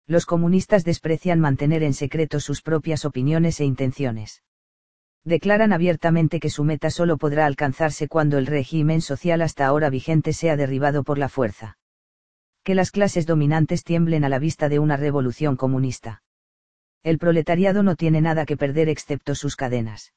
Los 0.07 0.25
comunistas 0.25 0.83
desprecian 0.83 1.39
mantener 1.39 1.83
en 1.83 1.93
secreto 1.93 2.39
sus 2.39 2.61
propias 2.61 3.05
opiniones 3.05 3.59
e 3.59 3.65
intenciones 3.65 4.41
declaran 5.25 5.73
abiertamente 5.73 6.39
que 6.39 6.51
su 6.51 6.63
meta 6.63 6.91
solo 6.91 7.17
podrá 7.17 7.47
alcanzarse 7.47 8.07
cuando 8.07 8.37
el 8.37 8.45
régimen 8.45 9.01
social 9.01 9.41
hasta 9.41 9.65
ahora 9.65 9.89
vigente 9.89 10.33
sea 10.33 10.55
derribado 10.55 11.03
por 11.03 11.17
la 11.17 11.29
fuerza. 11.29 11.77
Que 12.63 12.75
las 12.75 12.91
clases 12.91 13.25
dominantes 13.25 13.83
tiemblen 13.83 14.23
a 14.23 14.29
la 14.29 14.39
vista 14.39 14.69
de 14.69 14.79
una 14.79 14.97
revolución 14.97 15.55
comunista. 15.55 16.21
El 17.03 17.17
proletariado 17.17 17.83
no 17.83 17.95
tiene 17.95 18.21
nada 18.21 18.45
que 18.45 18.57
perder 18.57 18.87
excepto 18.87 19.35
sus 19.35 19.55
cadenas. 19.55 20.13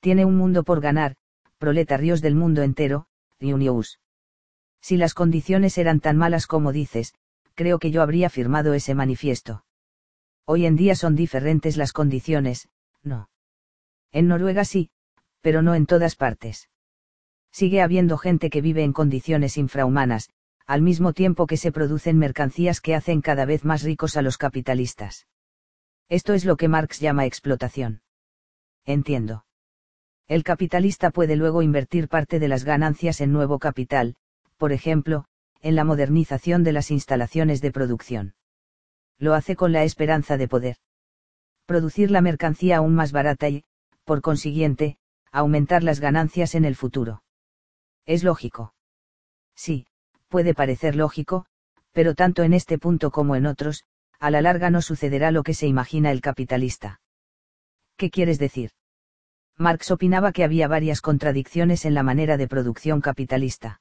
Tiene 0.00 0.24
un 0.24 0.36
mundo 0.36 0.64
por 0.64 0.80
ganar, 0.80 1.16
proletarios 1.58 2.20
del 2.20 2.34
mundo 2.34 2.62
entero, 2.62 3.06
News. 3.40 4.00
Si 4.80 4.96
las 4.96 5.14
condiciones 5.14 5.78
eran 5.78 6.00
tan 6.00 6.16
malas 6.16 6.46
como 6.46 6.72
dices, 6.72 7.14
creo 7.56 7.80
que 7.80 7.90
yo 7.90 8.02
habría 8.02 8.30
firmado 8.30 8.74
ese 8.74 8.94
manifiesto. 8.94 9.64
Hoy 10.44 10.66
en 10.66 10.76
día 10.76 10.94
son 10.94 11.16
diferentes 11.16 11.76
las 11.76 11.92
condiciones, 11.92 12.68
no. 13.02 13.30
En 14.12 14.28
Noruega 14.28 14.64
sí, 14.64 14.90
pero 15.40 15.62
no 15.62 15.74
en 15.74 15.86
todas 15.86 16.14
partes. 16.14 16.70
Sigue 17.50 17.82
habiendo 17.82 18.18
gente 18.18 18.50
que 18.50 18.60
vive 18.60 18.84
en 18.84 18.92
condiciones 18.92 19.56
infrahumanas, 19.56 20.30
al 20.66 20.82
mismo 20.82 21.12
tiempo 21.12 21.46
que 21.46 21.56
se 21.56 21.72
producen 21.72 22.18
mercancías 22.18 22.80
que 22.80 22.94
hacen 22.94 23.22
cada 23.22 23.44
vez 23.44 23.64
más 23.64 23.82
ricos 23.82 24.16
a 24.16 24.22
los 24.22 24.36
capitalistas. 24.38 25.26
Esto 26.08 26.34
es 26.34 26.44
lo 26.44 26.56
que 26.56 26.68
Marx 26.68 27.00
llama 27.00 27.24
explotación. 27.24 28.02
Entiendo. 28.84 29.46
El 30.28 30.44
capitalista 30.44 31.10
puede 31.10 31.36
luego 31.36 31.62
invertir 31.62 32.08
parte 32.08 32.38
de 32.38 32.48
las 32.48 32.64
ganancias 32.64 33.20
en 33.20 33.32
nuevo 33.32 33.58
capital, 33.58 34.16
por 34.56 34.72
ejemplo, 34.72 35.26
en 35.62 35.74
la 35.74 35.84
modernización 35.84 36.64
de 36.64 36.72
las 36.72 36.90
instalaciones 36.90 37.60
de 37.60 37.72
producción. 37.72 38.34
Lo 39.18 39.34
hace 39.34 39.56
con 39.56 39.72
la 39.72 39.84
esperanza 39.84 40.36
de 40.36 40.48
poder 40.48 40.76
producir 41.66 42.10
la 42.10 42.20
mercancía 42.20 42.76
aún 42.76 42.94
más 42.94 43.12
barata 43.12 43.48
y, 43.48 43.64
por 44.04 44.20
consiguiente, 44.22 44.98
aumentar 45.32 45.82
las 45.82 46.00
ganancias 46.00 46.54
en 46.54 46.64
el 46.64 46.76
futuro. 46.76 47.22
¿Es 48.04 48.22
lógico? 48.22 48.74
Sí, 49.56 49.86
puede 50.28 50.54
parecer 50.54 50.94
lógico, 50.94 51.46
pero 51.92 52.14
tanto 52.14 52.42
en 52.42 52.52
este 52.52 52.78
punto 52.78 53.10
como 53.10 53.36
en 53.36 53.46
otros, 53.46 53.84
a 54.20 54.30
la 54.30 54.42
larga 54.42 54.70
no 54.70 54.80
sucederá 54.80 55.30
lo 55.30 55.42
que 55.42 55.54
se 55.54 55.66
imagina 55.66 56.10
el 56.12 56.20
capitalista. 56.20 57.00
¿Qué 57.96 58.10
quieres 58.10 58.38
decir? 58.38 58.70
Marx 59.56 59.90
opinaba 59.90 60.32
que 60.32 60.44
había 60.44 60.68
varias 60.68 61.00
contradicciones 61.00 61.84
en 61.84 61.94
la 61.94 62.02
manera 62.02 62.36
de 62.36 62.46
producción 62.46 63.00
capitalista. 63.00 63.80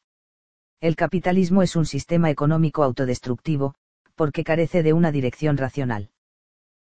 El 0.81 0.95
capitalismo 0.95 1.61
es 1.61 1.75
un 1.75 1.85
sistema 1.85 2.29
económico 2.29 2.83
autodestructivo, 2.83 3.75
porque 4.15 4.43
carece 4.43 4.83
de 4.83 4.93
una 4.93 5.11
dirección 5.11 5.57
racional. 5.57 6.09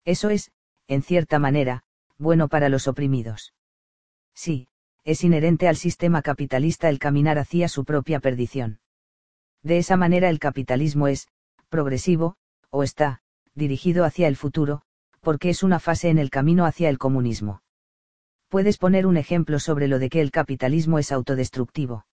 Eso 0.05 0.29
es, 0.29 0.51
en 0.87 1.01
cierta 1.01 1.39
manera, 1.39 1.83
bueno 2.17 2.47
para 2.47 2.69
los 2.69 2.87
oprimidos. 2.87 3.53
Sí, 4.33 4.67
es 5.03 5.23
inherente 5.23 5.67
al 5.67 5.75
sistema 5.75 6.21
capitalista 6.21 6.89
el 6.89 6.99
caminar 6.99 7.37
hacia 7.37 7.67
su 7.67 7.85
propia 7.85 8.19
perdición. 8.19 8.79
De 9.63 9.77
esa 9.77 9.97
manera 9.97 10.29
el 10.29 10.39
capitalismo 10.39 11.07
es, 11.07 11.27
progresivo, 11.69 12.35
o 12.69 12.83
está, 12.83 13.21
dirigido 13.53 14.03
hacia 14.03 14.27
el 14.27 14.35
futuro, 14.35 14.81
porque 15.21 15.49
es 15.49 15.63
una 15.63 15.79
fase 15.79 16.09
en 16.09 16.19
el 16.19 16.29
camino 16.29 16.65
hacia 16.65 16.89
el 16.89 16.97
comunismo. 16.97 17.61
Puedes 18.49 18.77
poner 18.77 19.07
un 19.07 19.17
ejemplo 19.17 19.59
sobre 19.59 19.87
lo 19.87 19.97
de 19.99 20.09
que 20.09 20.21
el 20.21 20.31
capitalismo 20.31 20.99
es 20.99 21.11
autodestructivo. 21.11 22.05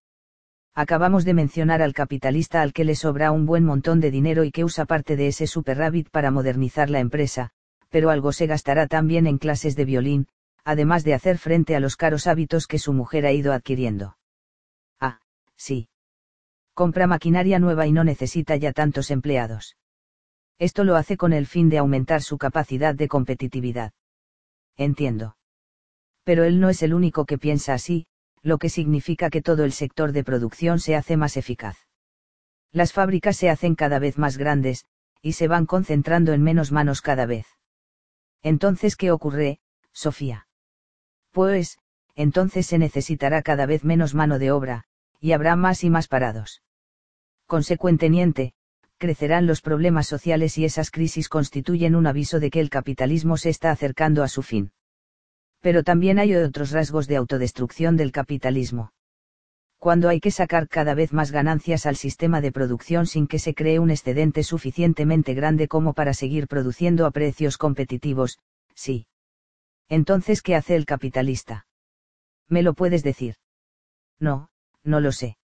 Acabamos 0.74 1.24
de 1.26 1.34
mencionar 1.34 1.82
al 1.82 1.92
capitalista 1.92 2.62
al 2.62 2.72
que 2.72 2.84
le 2.84 2.94
sobra 2.94 3.30
un 3.30 3.44
buen 3.44 3.64
montón 3.64 4.00
de 4.00 4.10
dinero 4.10 4.42
y 4.44 4.50
que 4.50 4.64
usa 4.64 4.86
parte 4.86 5.16
de 5.16 5.26
ese 5.28 5.46
superávit 5.46 6.08
para 6.08 6.30
modernizar 6.30 6.88
la 6.88 7.00
empresa, 7.00 7.50
pero 7.90 8.08
algo 8.08 8.32
se 8.32 8.46
gastará 8.46 8.86
también 8.86 9.26
en 9.26 9.36
clases 9.36 9.76
de 9.76 9.84
violín, 9.84 10.28
además 10.64 11.04
de 11.04 11.12
hacer 11.12 11.36
frente 11.36 11.76
a 11.76 11.80
los 11.80 11.96
caros 11.96 12.26
hábitos 12.26 12.66
que 12.66 12.78
su 12.78 12.94
mujer 12.94 13.26
ha 13.26 13.32
ido 13.32 13.52
adquiriendo. 13.52 14.16
Ah, 14.98 15.20
sí. 15.56 15.88
Compra 16.72 17.06
maquinaria 17.06 17.58
nueva 17.58 17.86
y 17.86 17.92
no 17.92 18.02
necesita 18.02 18.56
ya 18.56 18.72
tantos 18.72 19.10
empleados. 19.10 19.76
Esto 20.58 20.84
lo 20.84 20.96
hace 20.96 21.18
con 21.18 21.34
el 21.34 21.46
fin 21.46 21.68
de 21.68 21.78
aumentar 21.78 22.22
su 22.22 22.38
capacidad 22.38 22.94
de 22.94 23.08
competitividad. 23.08 23.92
Entiendo. 24.78 25.36
Pero 26.24 26.44
él 26.44 26.60
no 26.60 26.70
es 26.70 26.82
el 26.82 26.94
único 26.94 27.26
que 27.26 27.36
piensa 27.36 27.74
así, 27.74 28.06
lo 28.42 28.58
que 28.58 28.68
significa 28.68 29.30
que 29.30 29.42
todo 29.42 29.64
el 29.64 29.72
sector 29.72 30.12
de 30.12 30.24
producción 30.24 30.80
se 30.80 30.96
hace 30.96 31.16
más 31.16 31.36
eficaz. 31.36 31.76
Las 32.72 32.92
fábricas 32.92 33.36
se 33.36 33.50
hacen 33.50 33.74
cada 33.74 33.98
vez 33.98 34.18
más 34.18 34.36
grandes, 34.36 34.86
y 35.20 35.34
se 35.34 35.46
van 35.46 35.66
concentrando 35.66 36.32
en 36.32 36.42
menos 36.42 36.72
manos 36.72 37.00
cada 37.00 37.26
vez. 37.26 37.46
Entonces, 38.42 38.96
¿qué 38.96 39.12
ocurre, 39.12 39.60
Sofía? 39.92 40.48
Pues, 41.30 41.78
entonces 42.16 42.66
se 42.66 42.78
necesitará 42.78 43.42
cada 43.42 43.66
vez 43.66 43.84
menos 43.84 44.14
mano 44.14 44.38
de 44.38 44.50
obra, 44.50 44.84
y 45.20 45.32
habrá 45.32 45.54
más 45.54 45.84
y 45.84 45.90
más 45.90 46.08
parados. 46.08 46.62
Consecuentemente, 47.46 48.54
crecerán 48.98 49.46
los 49.46 49.60
problemas 49.60 50.06
sociales 50.06 50.58
y 50.58 50.64
esas 50.64 50.90
crisis 50.90 51.28
constituyen 51.28 51.94
un 51.94 52.06
aviso 52.06 52.40
de 52.40 52.50
que 52.50 52.60
el 52.60 52.70
capitalismo 52.70 53.36
se 53.36 53.50
está 53.50 53.70
acercando 53.70 54.22
a 54.22 54.28
su 54.28 54.42
fin. 54.42 54.72
Pero 55.62 55.84
también 55.84 56.18
hay 56.18 56.34
otros 56.34 56.72
rasgos 56.72 57.06
de 57.06 57.16
autodestrucción 57.16 57.96
del 57.96 58.12
capitalismo. 58.12 58.92
Cuando 59.78 60.08
hay 60.08 60.20
que 60.20 60.30
sacar 60.30 60.68
cada 60.68 60.94
vez 60.94 61.12
más 61.12 61.30
ganancias 61.30 61.86
al 61.86 61.96
sistema 61.96 62.40
de 62.40 62.52
producción 62.52 63.06
sin 63.06 63.26
que 63.26 63.38
se 63.38 63.54
cree 63.54 63.78
un 63.78 63.90
excedente 63.90 64.42
suficientemente 64.42 65.34
grande 65.34 65.68
como 65.68 65.94
para 65.94 66.14
seguir 66.14 66.46
produciendo 66.46 67.06
a 67.06 67.10
precios 67.10 67.58
competitivos, 67.58 68.38
sí. 68.74 69.06
Entonces, 69.88 70.42
¿qué 70.42 70.56
hace 70.56 70.76
el 70.76 70.84
capitalista? 70.84 71.66
¿Me 72.48 72.62
lo 72.62 72.74
puedes 72.74 73.02
decir? 73.02 73.36
No, 74.20 74.50
no 74.84 75.00
lo 75.00 75.12
sé. 75.12 75.36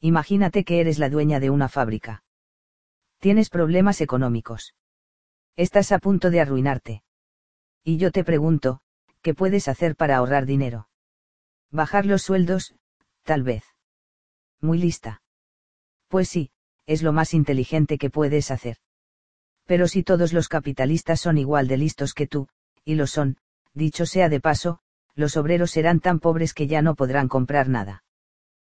Imagínate 0.00 0.64
que 0.64 0.80
eres 0.80 0.98
la 0.98 1.08
dueña 1.08 1.40
de 1.40 1.50
una 1.50 1.68
fábrica. 1.68 2.22
Tienes 3.18 3.48
problemas 3.50 4.00
económicos. 4.00 4.74
Estás 5.56 5.92
a 5.92 5.98
punto 5.98 6.30
de 6.30 6.40
arruinarte. 6.40 7.02
Y 7.82 7.96
yo 7.96 8.10
te 8.10 8.24
pregunto, 8.24 8.80
¿qué 9.24 9.34
puedes 9.34 9.66
hacer 9.66 9.96
para 9.96 10.18
ahorrar 10.18 10.46
dinero? 10.46 10.88
Bajar 11.72 12.06
los 12.06 12.22
sueldos, 12.22 12.76
tal 13.24 13.42
vez. 13.42 13.64
Muy 14.60 14.78
lista. 14.78 15.22
Pues 16.06 16.28
sí, 16.28 16.52
es 16.86 17.02
lo 17.02 17.12
más 17.12 17.34
inteligente 17.34 17.98
que 17.98 18.10
puedes 18.10 18.52
hacer. 18.52 18.76
Pero 19.64 19.88
si 19.88 20.04
todos 20.04 20.32
los 20.32 20.48
capitalistas 20.48 21.20
son 21.20 21.38
igual 21.38 21.66
de 21.66 21.78
listos 21.78 22.14
que 22.14 22.28
tú, 22.28 22.48
y 22.84 22.94
lo 22.94 23.08
son, 23.08 23.38
dicho 23.72 24.06
sea 24.06 24.28
de 24.28 24.40
paso, 24.40 24.78
los 25.16 25.36
obreros 25.36 25.72
serán 25.72 25.98
tan 25.98 26.20
pobres 26.20 26.54
que 26.54 26.68
ya 26.68 26.82
no 26.82 26.94
podrán 26.94 27.26
comprar 27.26 27.68
nada. 27.68 28.04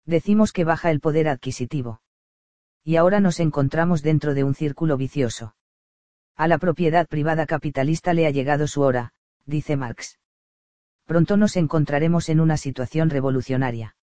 Decimos 0.06 0.54
que 0.54 0.64
baja 0.64 0.92
el 0.92 1.02
poder 1.02 1.28
adquisitivo 1.28 2.02
y 2.86 2.98
ahora 2.98 3.20
nos 3.20 3.40
encontramos 3.40 4.04
dentro 4.04 4.36
de 4.36 4.44
un 4.44 4.54
círculo 4.54 4.96
vicioso. 4.96 5.56
A 6.36 6.48
la 6.48 6.60
propiedad 6.60 7.08
privada 7.08 7.48
capitalista 7.48 8.14
le 8.14 8.28
ha 8.28 8.30
llegado 8.30 8.68
su 8.68 8.82
hora, 8.82 9.12
dice 9.46 9.76
Marx. 9.76 10.20
Pronto 11.06 11.38
nos 11.38 11.56
encontraremos 11.56 12.30
en 12.30 12.40
una 12.40 12.58
situación 12.58 13.10
revolucionaria. 13.10 13.96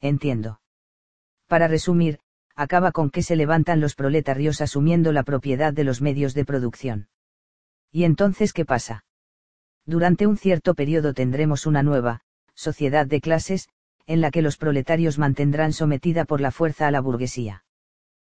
Entiendo. 0.00 0.60
Para 1.46 1.68
resumir, 1.68 2.20
acaba 2.54 2.92
con 2.92 3.10
que 3.10 3.22
se 3.22 3.36
levantan 3.36 3.80
los 3.80 3.94
proletarios 3.94 4.60
asumiendo 4.60 5.12
la 5.12 5.22
propiedad 5.22 5.72
de 5.72 5.84
los 5.84 6.02
medios 6.02 6.34
de 6.34 6.44
producción. 6.44 7.08
¿Y 7.90 8.04
entonces 8.04 8.52
qué 8.52 8.64
pasa? 8.64 9.04
Durante 9.86 10.26
un 10.26 10.36
cierto 10.36 10.74
periodo 10.74 11.14
tendremos 11.14 11.64
una 11.64 11.82
nueva, 11.82 12.20
sociedad 12.54 13.06
de 13.06 13.20
clases, 13.20 13.68
en 14.06 14.20
la 14.20 14.30
que 14.30 14.42
los 14.42 14.56
proletarios 14.56 15.18
mantendrán 15.18 15.72
sometida 15.72 16.24
por 16.24 16.40
la 16.40 16.50
fuerza 16.50 16.86
a 16.86 16.90
la 16.90 17.00
burguesía. 17.00 17.64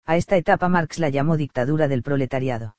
A 0.05 0.17
esta 0.17 0.37
etapa 0.37 0.69
Marx 0.69 0.99
la 0.99 1.09
llamó 1.09 1.37
dictadura 1.37 1.89
del 1.89 2.03
proletariado. 2.03 2.77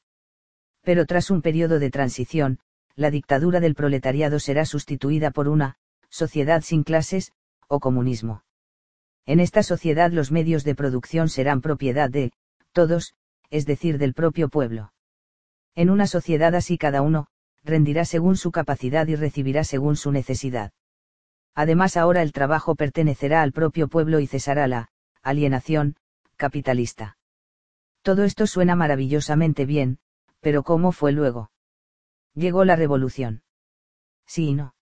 Pero 0.82 1.06
tras 1.06 1.32
un 1.32 1.42
periodo 1.42 1.80
de 1.80 1.90
transición, 1.90 2.60
la 3.00 3.12
dictadura 3.12 3.62
del 3.62 3.76
proletariado 3.76 4.40
será 4.40 4.66
sustituida 4.66 5.32
por 5.32 5.48
una, 5.48 5.76
sociedad 6.10 6.62
sin 6.62 6.84
clases, 6.84 7.32
o 7.70 7.80
comunismo. 7.80 8.44
En 9.26 9.40
esta 9.40 9.64
sociedad 9.64 10.12
los 10.12 10.34
medios 10.34 10.66
de 10.66 10.76
producción 10.76 11.30
serán 11.30 11.62
propiedad 11.62 12.10
de, 12.10 12.34
todos, 12.74 13.14
es 13.50 13.66
decir, 13.66 14.00
del 14.00 14.14
propio 14.14 14.50
pueblo. 14.50 14.92
En 15.76 15.90
una 15.90 16.08
sociedad 16.08 16.54
así 16.56 16.78
cada 16.78 17.02
uno, 17.02 17.28
rendirá 17.64 18.04
según 18.04 18.36
su 18.36 18.52
capacidad 18.52 19.08
y 19.08 19.16
recibirá 19.16 19.64
según 19.64 19.96
su 19.96 20.12
necesidad. 20.12 20.74
Además 21.56 21.96
ahora 21.96 22.22
el 22.22 22.34
trabajo 22.34 22.76
pertenecerá 22.76 23.44
al 23.44 23.54
propio 23.54 23.88
pueblo 23.88 24.20
y 24.20 24.28
cesará 24.28 24.68
la, 24.68 24.90
alienación, 25.24 25.96
capitalista. 26.36 27.18
Todo 28.02 28.26
esto 28.26 28.46
suena 28.46 28.76
maravillosamente 28.76 29.66
bien, 29.66 30.00
pero 30.42 30.64
¿cómo 30.64 30.92
fue 30.92 31.14
luego? 31.14 31.50
Llegó 32.34 32.66
la 32.66 32.76
revolución. 32.76 33.44
Sí 34.26 34.50
y 34.50 34.54
no. 34.54 34.76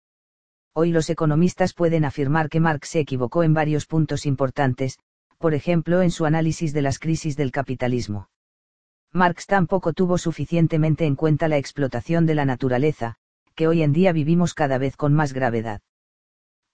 Hoy 0.73 0.91
los 0.91 1.09
economistas 1.09 1.73
pueden 1.73 2.05
afirmar 2.05 2.49
que 2.49 2.59
Marx 2.59 2.89
se 2.89 2.99
equivocó 2.99 3.43
en 3.43 3.53
varios 3.53 3.85
puntos 3.85 4.25
importantes, 4.25 4.99
por 5.37 5.53
ejemplo 5.53 6.01
en 6.01 6.11
su 6.11 6.25
análisis 6.25 6.73
de 6.73 6.81
las 6.81 6.99
crisis 6.99 7.35
del 7.35 7.51
capitalismo. 7.51 8.29
Marx 9.11 9.47
tampoco 9.47 9.93
tuvo 9.93 10.17
suficientemente 10.17 11.05
en 11.05 11.15
cuenta 11.15 11.47
la 11.47 11.57
explotación 11.57 12.25
de 12.25 12.35
la 12.35 12.45
naturaleza, 12.45 13.15
que 13.55 13.67
hoy 13.67 13.81
en 13.81 13.93
día 13.93 14.11
vivimos 14.11 14.53
cada 14.53 14.77
vez 14.77 14.95
con 14.95 15.13
más 15.13 15.33
gravedad. 15.33 15.81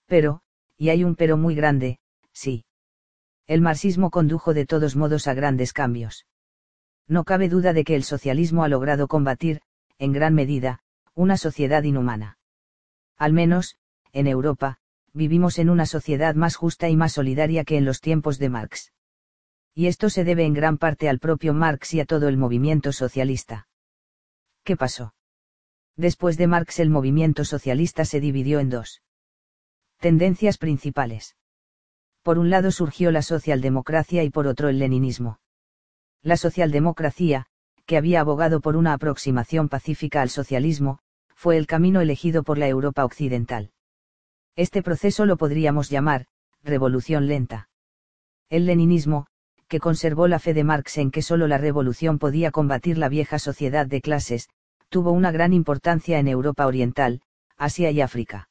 Pero, 0.07 0.41
y 0.77 0.89
hay 0.89 1.03
un 1.03 1.15
pero 1.15 1.37
muy 1.37 1.55
grande, 1.55 1.99
sí. 2.33 2.65
El 3.47 3.61
marxismo 3.61 4.09
condujo 4.09 4.53
de 4.53 4.65
todos 4.65 4.95
modos 4.95 5.27
a 5.27 5.33
grandes 5.33 5.71
cambios 5.71 6.25
no 7.07 7.23
cabe 7.23 7.49
duda 7.49 7.73
de 7.73 7.83
que 7.83 7.95
el 7.95 8.03
socialismo 8.03 8.63
ha 8.63 8.69
logrado 8.69 9.07
combatir, 9.07 9.61
en 10.03 10.11
gran 10.11 10.33
medida, 10.33 10.81
una 11.15 11.37
sociedad 11.37 11.83
inhumana. 11.83 12.37
Al 13.17 13.31
menos, 13.31 13.77
en 14.11 14.27
Europa, 14.27 14.79
vivimos 15.13 15.59
en 15.59 15.69
una 15.69 15.85
sociedad 15.85 16.35
más 16.35 16.57
justa 16.57 16.89
y 16.89 16.97
más 16.97 17.13
solidaria 17.13 17.63
que 17.63 17.77
en 17.77 17.85
los 17.85 18.01
tiempos 18.01 18.37
de 18.37 18.49
Marx. 18.49 18.91
Y 19.73 19.87
esto 19.87 20.09
se 20.09 20.25
debe 20.25 20.43
en 20.43 20.53
gran 20.53 20.77
parte 20.77 21.07
al 21.07 21.19
propio 21.19 21.53
Marx 21.53 21.93
y 21.93 22.01
a 22.01 22.05
todo 22.05 22.27
el 22.27 22.35
movimiento 22.35 22.91
socialista. 22.91 23.69
¿Qué 24.65 24.75
pasó? 24.75 25.15
Después 25.95 26.35
de 26.35 26.47
Marx 26.47 26.79
el 26.79 26.89
movimiento 26.89 27.45
socialista 27.45 28.03
se 28.03 28.19
dividió 28.19 28.59
en 28.59 28.69
dos 28.69 29.01
tendencias 29.99 30.57
principales. 30.57 31.37
Por 32.23 32.39
un 32.39 32.49
lado 32.49 32.71
surgió 32.71 33.09
la 33.11 33.21
socialdemocracia 33.21 34.25
y 34.25 34.29
por 34.29 34.47
otro 34.47 34.67
el 34.67 34.79
leninismo. 34.79 35.39
La 36.21 36.35
socialdemocracia, 36.35 37.47
que 37.85 37.97
había 37.97 38.21
abogado 38.21 38.61
por 38.61 38.75
una 38.75 38.93
aproximación 38.93 39.69
pacífica 39.69 40.21
al 40.21 40.29
socialismo, 40.29 40.99
fue 41.35 41.57
el 41.57 41.67
camino 41.67 42.01
elegido 42.01 42.43
por 42.43 42.57
la 42.57 42.67
Europa 42.67 43.03
occidental. 43.03 43.71
Este 44.55 44.81
proceso 44.81 45.25
lo 45.25 45.37
podríamos 45.37 45.89
llamar, 45.89 46.27
revolución 46.63 47.27
lenta. 47.27 47.69
El 48.49 48.65
leninismo, 48.65 49.27
que 49.67 49.79
conservó 49.79 50.27
la 50.27 50.39
fe 50.39 50.53
de 50.53 50.63
Marx 50.63 50.97
en 50.97 51.11
que 51.11 51.21
solo 51.21 51.47
la 51.47 51.57
revolución 51.57 52.19
podía 52.19 52.51
combatir 52.51 52.97
la 52.97 53.09
vieja 53.09 53.39
sociedad 53.39 53.87
de 53.87 54.01
clases, 54.01 54.47
tuvo 54.89 55.11
una 55.11 55.31
gran 55.31 55.53
importancia 55.53 56.19
en 56.19 56.27
Europa 56.27 56.67
Oriental, 56.67 57.21
Asia 57.57 57.89
y 57.91 58.01
África. 58.01 58.49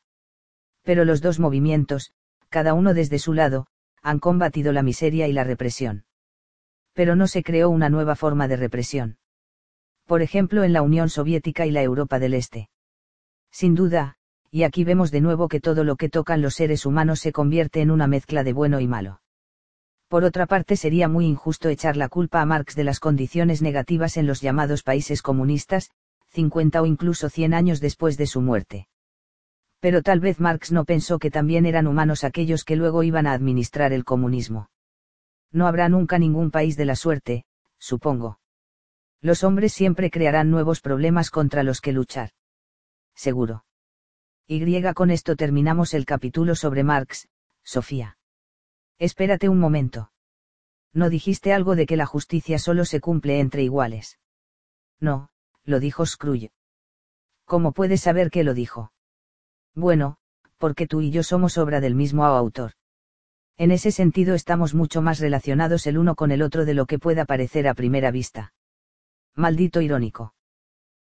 Pero 0.82 1.04
los 1.04 1.22
dos 1.22 1.38
movimientos, 1.38 2.12
cada 2.48 2.74
uno 2.74 2.92
desde 2.92 3.18
su 3.18 3.32
lado, 3.32 3.66
han 4.02 4.18
combatido 4.18 4.72
la 4.72 4.82
miseria 4.82 5.28
y 5.28 5.32
la 5.32 5.44
represión 5.44 6.04
pero 6.92 7.16
no 7.16 7.26
se 7.26 7.42
creó 7.42 7.70
una 7.70 7.88
nueva 7.88 8.16
forma 8.16 8.48
de 8.48 8.56
represión. 8.56 9.16
Por 10.12 10.20
ejemplo 10.20 10.62
en 10.62 10.74
la 10.74 10.82
Unión 10.82 11.08
Soviética 11.08 11.64
y 11.64 11.70
la 11.70 11.80
Europa 11.80 12.18
del 12.18 12.34
Este. 12.34 12.68
Sin 13.50 13.74
duda, 13.74 14.16
y 14.50 14.64
aquí 14.64 14.84
vemos 14.84 15.10
de 15.10 15.22
nuevo 15.22 15.48
que 15.48 15.58
todo 15.58 15.84
lo 15.84 15.96
que 15.96 16.10
tocan 16.10 16.42
los 16.42 16.52
seres 16.52 16.84
humanos 16.84 17.20
se 17.20 17.32
convierte 17.32 17.80
en 17.80 17.90
una 17.90 18.06
mezcla 18.06 18.44
de 18.44 18.52
bueno 18.52 18.78
y 18.78 18.86
malo. 18.86 19.22
Por 20.08 20.24
otra 20.24 20.44
parte, 20.44 20.76
sería 20.76 21.08
muy 21.08 21.24
injusto 21.24 21.70
echar 21.70 21.96
la 21.96 22.10
culpa 22.10 22.42
a 22.42 22.44
Marx 22.44 22.76
de 22.76 22.84
las 22.84 23.00
condiciones 23.00 23.62
negativas 23.62 24.18
en 24.18 24.26
los 24.26 24.42
llamados 24.42 24.82
países 24.82 25.22
comunistas, 25.22 25.90
50 26.32 26.82
o 26.82 26.84
incluso 26.84 27.30
100 27.30 27.54
años 27.54 27.80
después 27.80 28.18
de 28.18 28.26
su 28.26 28.42
muerte. 28.42 28.88
Pero 29.80 30.02
tal 30.02 30.20
vez 30.20 30.40
Marx 30.40 30.72
no 30.72 30.84
pensó 30.84 31.18
que 31.18 31.30
también 31.30 31.64
eran 31.64 31.86
humanos 31.86 32.22
aquellos 32.22 32.64
que 32.64 32.76
luego 32.76 33.02
iban 33.02 33.26
a 33.26 33.32
administrar 33.32 33.94
el 33.94 34.04
comunismo. 34.04 34.68
No 35.52 35.66
habrá 35.66 35.88
nunca 35.88 36.18
ningún 36.18 36.50
país 36.50 36.76
de 36.76 36.84
la 36.84 36.96
suerte, 36.96 37.46
supongo. 37.78 38.40
Los 39.22 39.44
hombres 39.44 39.72
siempre 39.72 40.10
crearán 40.10 40.50
nuevos 40.50 40.80
problemas 40.80 41.30
contra 41.30 41.62
los 41.62 41.80
que 41.80 41.92
luchar. 41.92 42.30
Seguro. 43.14 43.64
Y 44.48 44.82
con 44.94 45.10
esto 45.10 45.36
terminamos 45.36 45.94
el 45.94 46.04
capítulo 46.04 46.56
sobre 46.56 46.82
Marx, 46.82 47.28
Sofía. 47.62 48.18
Espérate 48.98 49.48
un 49.48 49.60
momento. 49.60 50.10
¿No 50.92 51.08
dijiste 51.08 51.52
algo 51.52 51.76
de 51.76 51.86
que 51.86 51.96
la 51.96 52.04
justicia 52.04 52.58
solo 52.58 52.84
se 52.84 53.00
cumple 53.00 53.38
entre 53.38 53.62
iguales? 53.62 54.18
No, 55.00 55.30
lo 55.64 55.78
dijo 55.78 56.04
Scrooge. 56.04 56.50
¿Cómo 57.44 57.72
puedes 57.72 58.02
saber 58.02 58.30
que 58.30 58.44
lo 58.44 58.54
dijo? 58.54 58.92
Bueno, 59.74 60.16
porque 60.58 60.86
tú 60.86 61.00
y 61.00 61.12
yo 61.12 61.22
somos 61.22 61.58
obra 61.58 61.80
del 61.80 61.94
mismo 61.94 62.24
autor. 62.24 62.72
En 63.56 63.70
ese 63.70 63.92
sentido 63.92 64.34
estamos 64.34 64.74
mucho 64.74 65.00
más 65.00 65.20
relacionados 65.20 65.86
el 65.86 65.96
uno 65.96 66.16
con 66.16 66.32
el 66.32 66.42
otro 66.42 66.64
de 66.64 66.74
lo 66.74 66.86
que 66.86 66.98
pueda 66.98 67.24
parecer 67.24 67.68
a 67.68 67.74
primera 67.74 68.10
vista. 68.10 68.52
Maldito 69.34 69.80
irónico. 69.80 70.34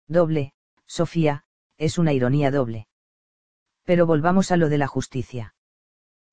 Doble, 0.08 0.54
Sofía, 0.86 1.44
es 1.76 1.98
una 1.98 2.12
ironía 2.12 2.50
doble. 2.50 2.88
Pero 3.84 4.06
volvamos 4.06 4.50
a 4.50 4.56
lo 4.56 4.68
de 4.68 4.78
la 4.78 4.86
justicia. 4.86 5.54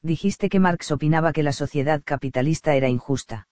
Dijiste 0.02 0.50
que 0.50 0.60
Marx 0.60 0.92
opinaba 0.92 1.34
que 1.34 1.44
la 1.44 1.52
sociedad 1.52 2.02
capitalista 2.04 2.76
era 2.76 2.88
injusta. 2.88 3.48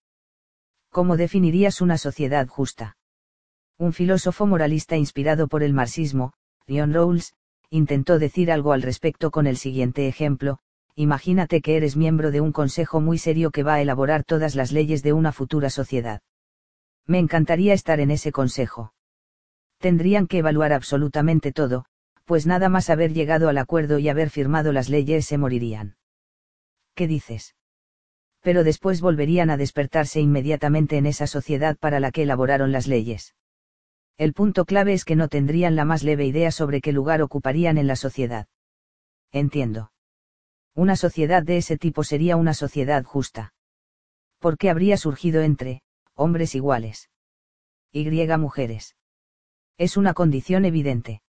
¿Cómo 0.89 1.17
definirías 1.17 1.81
una 1.81 1.97
sociedad 1.97 2.47
justa? 2.47 2.97
Un 3.77 3.93
filósofo 3.93 4.47
moralista 4.47 4.95
inspirado 4.95 5.47
por 5.47 5.61
el 5.61 5.73
marxismo, 5.73 6.33
John 6.67 6.93
Rawls, 6.93 7.33
intentó 7.69 8.19
decir 8.19 8.51
algo 8.51 8.71
al 8.71 8.81
respecto 8.81 9.31
con 9.31 9.47
el 9.47 9.57
siguiente 9.57 10.07
ejemplo, 10.07 10.59
imagínate 10.95 11.61
que 11.61 11.77
eres 11.77 11.95
miembro 11.95 12.31
de 12.31 12.41
un 12.41 12.51
consejo 12.51 12.99
muy 13.01 13.17
serio 13.17 13.51
que 13.51 13.63
va 13.63 13.75
a 13.75 13.81
elaborar 13.81 14.23
todas 14.23 14.55
las 14.55 14.71
leyes 14.71 15.03
de 15.03 15.13
una 15.13 15.31
futura 15.31 15.69
sociedad. 15.69 16.21
Me 17.09 17.19
encantaría 17.19 17.73
estar 17.73 17.99
en 17.99 18.11
ese 18.11 18.31
consejo. 18.31 18.93
Tendrían 19.79 20.27
que 20.27 20.37
evaluar 20.37 20.71
absolutamente 20.71 21.51
todo, 21.51 21.85
pues 22.23 22.45
nada 22.45 22.69
más 22.69 22.89
haber 22.89 23.13
llegado 23.13 23.49
al 23.49 23.57
acuerdo 23.57 23.99
y 23.99 24.07
haber 24.07 24.29
firmado 24.29 24.71
las 24.71 24.89
leyes 24.89 25.25
se 25.25 25.37
morirían. 25.37 25.97
¿qué 26.99 27.07
dices? 27.07 27.55
Pero 28.41 28.65
después 28.65 28.99
volverían 28.99 29.49
a 29.49 29.55
despertarse 29.55 30.19
inmediatamente 30.19 30.97
en 30.97 31.05
esa 31.05 31.27
sociedad 31.27 31.77
para 31.77 32.01
la 32.01 32.11
que 32.11 32.23
elaboraron 32.23 32.73
las 32.73 32.87
leyes. 32.87 33.35
El 34.17 34.33
punto 34.33 34.65
clave 34.65 34.91
es 34.91 35.05
que 35.05 35.15
no 35.15 35.29
tendrían 35.29 35.77
la 35.77 35.85
más 35.85 36.03
leve 36.03 36.25
idea 36.25 36.51
sobre 36.51 36.81
qué 36.81 36.91
lugar 36.91 37.21
ocuparían 37.21 37.77
en 37.77 37.87
la 37.87 37.95
sociedad. 37.95 38.47
Entiendo. 39.31 39.93
Una 40.75 40.97
sociedad 40.97 41.41
de 41.41 41.55
ese 41.55 41.77
tipo 41.77 42.03
sería 42.03 42.35
una 42.35 42.53
sociedad 42.53 43.05
justa. 43.05 43.53
¿Por 44.39 44.57
qué 44.57 44.69
habría 44.69 44.97
surgido 44.97 45.41
entre, 45.41 45.83
hombres 46.19 46.55
iguales? 46.55 47.09
Y 47.91 48.09
mujeres. 48.37 48.95
Es 49.77 49.97
una 49.97 50.13
condición 50.13 50.65
evidente. 50.65 51.21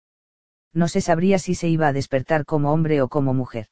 No 0.74 0.88
se 0.88 1.02
sabría 1.02 1.40
si 1.40 1.56
se 1.56 1.68
iba 1.68 1.88
a 1.88 1.94
despertar 1.94 2.46
como 2.46 2.74
hombre 2.74 3.02
o 3.02 3.08
como 3.08 3.34
mujer 3.34 3.70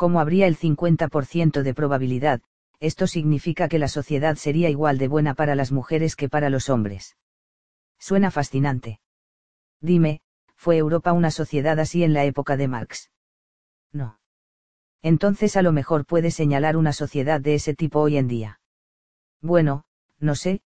como 0.00 0.18
habría 0.18 0.46
el 0.46 0.56
50% 0.56 1.62
de 1.62 1.74
probabilidad, 1.74 2.40
esto 2.78 3.06
significa 3.06 3.68
que 3.68 3.78
la 3.78 3.86
sociedad 3.86 4.36
sería 4.36 4.70
igual 4.70 4.96
de 4.96 5.08
buena 5.08 5.34
para 5.34 5.54
las 5.54 5.72
mujeres 5.72 6.16
que 6.16 6.30
para 6.30 6.48
los 6.48 6.70
hombres. 6.70 7.18
Suena 7.98 8.30
fascinante. 8.30 8.98
Dime, 9.82 10.22
¿fue 10.56 10.78
Europa 10.78 11.12
una 11.12 11.30
sociedad 11.30 11.78
así 11.78 12.02
en 12.02 12.14
la 12.14 12.24
época 12.24 12.56
de 12.56 12.66
Marx? 12.66 13.10
No. 13.92 14.18
Entonces 15.02 15.54
a 15.58 15.60
lo 15.60 15.70
mejor 15.70 16.06
puede 16.06 16.30
señalar 16.30 16.78
una 16.78 16.94
sociedad 16.94 17.38
de 17.38 17.56
ese 17.56 17.74
tipo 17.74 18.00
hoy 18.00 18.16
en 18.16 18.26
día. 18.26 18.60
Bueno, 19.42 19.84
no 20.20 20.34
sé, 20.34 20.62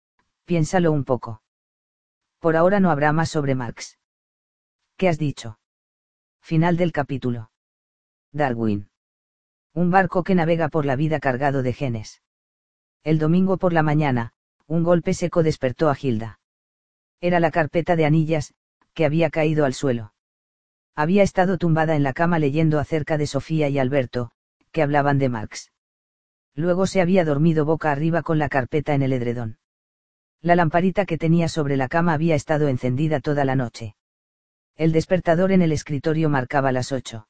piénsalo 0.46 0.92
un 0.92 1.04
poco. 1.04 1.42
Por 2.40 2.56
ahora 2.56 2.80
no 2.80 2.92
habrá 2.92 3.14
más 3.14 3.30
sobre 3.30 3.56
Marx. 3.56 3.98
¿Qué 4.98 5.08
has 5.08 5.18
dicho? 5.18 5.60
Final 6.42 6.78
del 6.78 6.92
capítulo. 6.92 7.52
Darwin. 8.32 8.90
Un 9.74 9.90
barco 9.92 10.24
que 10.24 10.36
navega 10.36 10.70
por 10.70 10.86
la 10.86 10.96
vida 10.96 11.20
cargado 11.20 11.64
de 11.64 11.74
genes. 11.74 12.22
El 13.04 13.20
domingo 13.20 13.58
por 13.58 13.74
la 13.74 13.84
mañana, 13.84 14.34
un 14.68 14.84
golpe 14.84 15.14
seco 15.14 15.44
despertó 15.44 15.90
a 15.90 15.96
Gilda. 15.96 16.40
Era 17.22 17.40
la 17.40 17.52
carpeta 17.52 17.96
de 17.96 18.06
anillas, 18.06 18.54
que 18.94 19.06
había 19.06 19.30
caído 19.30 19.66
al 19.66 19.74
suelo. 19.74 20.14
Había 20.96 21.24
estado 21.24 21.58
tumbada 21.58 21.96
en 21.96 22.04
la 22.04 22.14
cama 22.14 22.40
leyendo 22.40 22.80
acerca 22.80 23.18
de 23.18 23.28
Sofía 23.28 23.68
y 23.70 23.80
Alberto, 23.80 24.32
que 24.72 24.84
hablaban 24.84 25.18
de 25.18 25.30
Marx. 25.30 25.73
Luego 26.56 26.88
se 26.88 27.02
había 27.02 27.26
dormido 27.26 27.66
boca 27.66 27.92
arriba 27.92 28.22
con 28.22 28.38
la 28.38 28.50
carpeta 28.50 28.94
en 28.94 29.02
el 29.02 29.14
edredón. 29.14 29.58
La 30.42 30.56
lamparita 30.56 31.06
que 31.06 31.18
tenía 31.18 31.48
sobre 31.48 31.78
la 31.78 31.88
cama 31.88 32.14
había 32.14 32.36
estado 32.36 32.68
encendida 32.68 33.20
toda 33.20 33.46
la 33.46 33.56
noche. 33.56 33.96
El 34.76 34.92
despertador 34.92 35.52
en 35.52 35.62
el 35.62 35.72
escritorio 35.72 36.30
marcaba 36.30 36.72
las 36.72 36.92
ocho. 36.92 37.28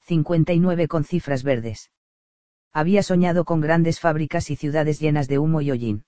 59 0.00 0.88
con 0.88 1.04
cifras 1.04 1.42
verdes. 1.42 1.90
Había 2.72 3.02
soñado 3.02 3.44
con 3.44 3.60
grandes 3.60 4.00
fábricas 4.00 4.50
y 4.50 4.56
ciudades 4.56 4.98
llenas 4.98 5.28
de 5.28 5.38
humo 5.38 5.60
y 5.60 5.70
hollín. 5.70 6.04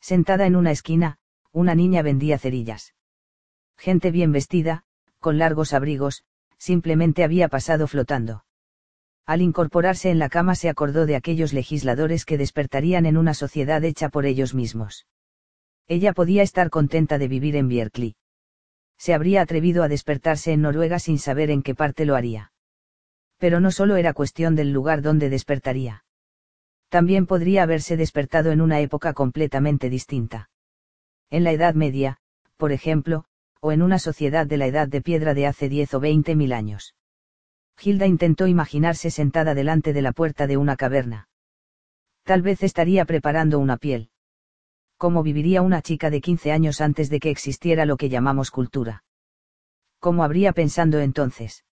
Sentada 0.00 0.46
en 0.46 0.56
una 0.56 0.72
esquina, 0.72 1.18
una 1.52 1.74
niña 1.74 2.02
vendía 2.02 2.38
cerillas. 2.38 2.94
Gente 3.76 4.10
bien 4.10 4.32
vestida, 4.32 4.84
con 5.20 5.38
largos 5.38 5.72
abrigos, 5.72 6.24
simplemente 6.58 7.22
había 7.22 7.48
pasado 7.48 7.86
flotando. 7.86 8.45
Al 9.26 9.42
incorporarse 9.42 10.10
en 10.10 10.18
la 10.18 10.28
cama 10.28 10.54
se 10.54 10.68
acordó 10.68 11.04
de 11.04 11.16
aquellos 11.16 11.52
legisladores 11.52 12.24
que 12.24 12.38
despertarían 12.38 13.06
en 13.06 13.16
una 13.16 13.34
sociedad 13.34 13.82
hecha 13.84 14.08
por 14.08 14.24
ellos 14.24 14.54
mismos. 14.54 15.06
Ella 15.88 16.12
podía 16.12 16.42
estar 16.42 16.70
contenta 16.70 17.18
de 17.18 17.28
vivir 17.28 17.56
en 17.56 17.68
Bierkli. 17.68 18.16
Se 18.96 19.14
habría 19.14 19.42
atrevido 19.42 19.82
a 19.82 19.88
despertarse 19.88 20.52
en 20.52 20.62
Noruega 20.62 20.98
sin 20.98 21.18
saber 21.18 21.50
en 21.50 21.62
qué 21.62 21.74
parte 21.74 22.06
lo 22.06 22.14
haría 22.14 22.52
pero 23.38 23.60
no 23.60 23.70
solo 23.70 23.96
era 23.96 24.14
cuestión 24.14 24.54
del 24.54 24.72
lugar 24.72 25.02
donde 25.02 25.28
despertaría. 25.28 26.04
También 26.88 27.26
podría 27.26 27.64
haberse 27.64 27.96
despertado 27.96 28.50
en 28.50 28.60
una 28.60 28.80
época 28.80 29.12
completamente 29.12 29.90
distinta. 29.90 30.50
En 31.30 31.44
la 31.44 31.52
Edad 31.52 31.74
Media, 31.74 32.18
por 32.56 32.72
ejemplo, 32.72 33.24
o 33.60 33.72
en 33.72 33.82
una 33.82 33.98
sociedad 33.98 34.46
de 34.46 34.56
la 34.56 34.66
Edad 34.66 34.88
de 34.88 35.02
Piedra 35.02 35.34
de 35.34 35.46
hace 35.46 35.68
diez 35.68 35.92
o 35.94 36.00
veinte 36.00 36.36
mil 36.36 36.52
años. 36.52 36.94
Gilda 37.76 38.06
intentó 38.06 38.46
imaginarse 38.46 39.10
sentada 39.10 39.54
delante 39.54 39.92
de 39.92 40.02
la 40.02 40.12
puerta 40.12 40.46
de 40.46 40.56
una 40.56 40.76
caverna. 40.76 41.28
Tal 42.24 42.42
vez 42.42 42.62
estaría 42.62 43.04
preparando 43.04 43.58
una 43.58 43.76
piel. 43.76 44.10
¿Cómo 44.96 45.22
viviría 45.22 45.62
una 45.62 45.82
chica 45.82 46.10
de 46.10 46.20
15 46.20 46.52
años 46.52 46.80
antes 46.80 47.10
de 47.10 47.20
que 47.20 47.30
existiera 47.30 47.84
lo 47.84 47.96
que 47.96 48.08
llamamos 48.08 48.50
cultura? 48.50 49.04
¿Cómo 50.00 50.24
habría 50.24 50.52
pensando 50.52 51.00
entonces? 51.00 51.64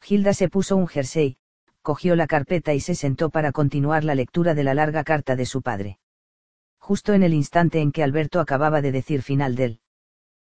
Gilda 0.00 0.34
se 0.34 0.48
puso 0.48 0.76
un 0.76 0.88
jersey, 0.88 1.36
cogió 1.82 2.16
la 2.16 2.26
carpeta 2.26 2.74
y 2.74 2.80
se 2.80 2.94
sentó 2.94 3.30
para 3.30 3.52
continuar 3.52 4.04
la 4.04 4.14
lectura 4.14 4.54
de 4.54 4.64
la 4.64 4.74
larga 4.74 5.04
carta 5.04 5.36
de 5.36 5.46
su 5.46 5.62
padre. 5.62 5.98
Justo 6.78 7.12
en 7.14 7.22
el 7.22 7.34
instante 7.34 7.80
en 7.80 7.92
que 7.92 8.02
Alberto 8.02 8.40
acababa 8.40 8.82
de 8.82 8.92
decir 8.92 9.22
final 9.22 9.54
del 9.54 9.80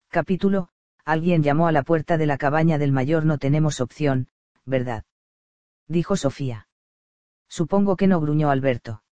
capítulo, 0.09 0.69
alguien 1.05 1.43
llamó 1.43 1.67
a 1.67 1.71
la 1.71 1.83
puerta 1.83 2.17
de 2.17 2.25
la 2.25 2.37
cabaña 2.37 2.77
del 2.77 2.91
mayor 2.91 3.25
no 3.25 3.37
tenemos 3.37 3.81
opción, 3.81 4.27
¿verdad? 4.65 5.03
Dijo 5.87 6.15
Sofía. 6.15 6.67
Supongo 7.47 7.95
que 7.95 8.07
no 8.07 8.19
gruñó 8.19 8.49
Alberto. 8.49 9.03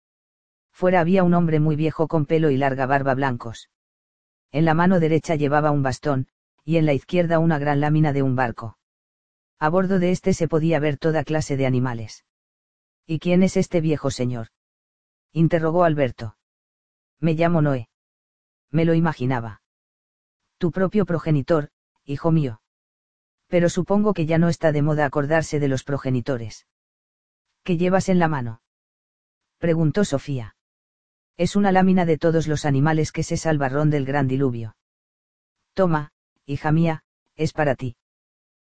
Fuera 0.73 1.01
había 1.01 1.25
un 1.25 1.35
hombre 1.35 1.61
muy 1.61 1.77
viejo 1.77 2.09
con 2.09 2.27
pelo 2.27 2.51
y 2.51 2.57
larga 2.57 2.87
barba 2.87 3.15
blancos. 3.15 3.69
En 4.53 4.65
la 4.65 4.75
mano 4.75 5.01
derecha 5.01 5.35
llevaba 5.35 5.71
un 5.71 5.83
bastón, 5.83 6.29
y 6.65 6.77
en 6.77 6.87
la 6.87 6.93
izquierda 6.93 7.39
una 7.39 7.59
gran 7.59 7.81
lámina 7.81 8.13
de 8.13 8.23
un 8.23 8.37
barco. 8.37 8.79
A 9.59 9.69
bordo 9.69 9.99
de 9.99 10.11
este 10.11 10.33
se 10.33 10.49
podía 10.49 10.79
ver 10.81 10.97
toda 10.97 11.25
clase 11.25 11.57
de 11.57 11.67
animales. 11.67 12.25
¿Y 13.07 13.19
quién 13.19 13.43
es 13.43 13.57
este 13.57 13.81
viejo 13.81 14.11
señor? 14.11 14.49
interrogó 15.33 15.85
Alberto. 15.85 16.37
Me 17.19 17.35
llamo 17.35 17.61
Noé. 17.61 17.89
Me 18.71 18.85
lo 18.85 18.95
imaginaba. 18.95 19.63
Tu 20.59 20.71
propio 20.71 21.05
progenitor, 21.05 21.71
hijo 22.05 22.31
mío. 22.31 22.60
Pero 23.51 23.69
supongo 23.69 24.15
que 24.15 24.25
ya 24.25 24.39
no 24.39 24.49
está 24.49 24.73
de 24.73 24.81
moda 24.81 25.05
acordarse 25.05 25.61
de 25.61 25.69
los 25.69 25.85
progenitores. 25.85 26.67
¿Qué 27.65 27.77
llevas 27.77 28.09
en 28.09 28.19
la 28.19 28.29
mano? 28.29 28.63
preguntó 29.59 30.05
Sofía. 30.05 30.57
Es 31.37 31.57
una 31.57 31.73
lámina 31.73 32.07
de 32.07 32.17
todos 32.17 32.47
los 32.47 32.65
animales 32.65 33.13
que 33.13 33.25
se 33.25 33.37
salvaron 33.37 33.91
del 33.91 34.07
gran 34.07 34.29
diluvio. 34.29 34.77
Toma, 35.75 36.13
hija 36.47 36.73
mía, 36.73 37.03
es 37.37 37.53
para 37.53 37.75
ti 37.75 37.97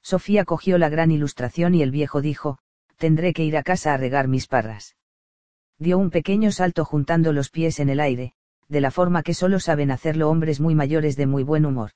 Sofía 0.05 0.45
cogió 0.45 0.77
la 0.77 0.89
gran 0.89 1.09
ilustración 1.09 1.73
y 1.73 1.81
el 1.81 1.89
viejo 1.89 2.21
dijo, 2.21 2.59
tendré 2.97 3.33
que 3.33 3.43
ir 3.43 3.57
a 3.57 3.63
casa 3.63 3.91
a 3.91 3.97
regar 3.97 4.27
mis 4.27 4.45
parras. 4.45 4.95
Dio 5.79 5.97
un 5.97 6.11
pequeño 6.11 6.51
salto 6.51 6.85
juntando 6.85 7.33
los 7.33 7.49
pies 7.49 7.79
en 7.79 7.89
el 7.89 7.99
aire, 7.99 8.33
de 8.67 8.81
la 8.81 8.91
forma 8.91 9.23
que 9.23 9.33
solo 9.33 9.59
saben 9.59 9.89
hacerlo 9.89 10.29
hombres 10.29 10.59
muy 10.59 10.75
mayores 10.75 11.15
de 11.15 11.25
muy 11.25 11.41
buen 11.41 11.65
humor. 11.65 11.91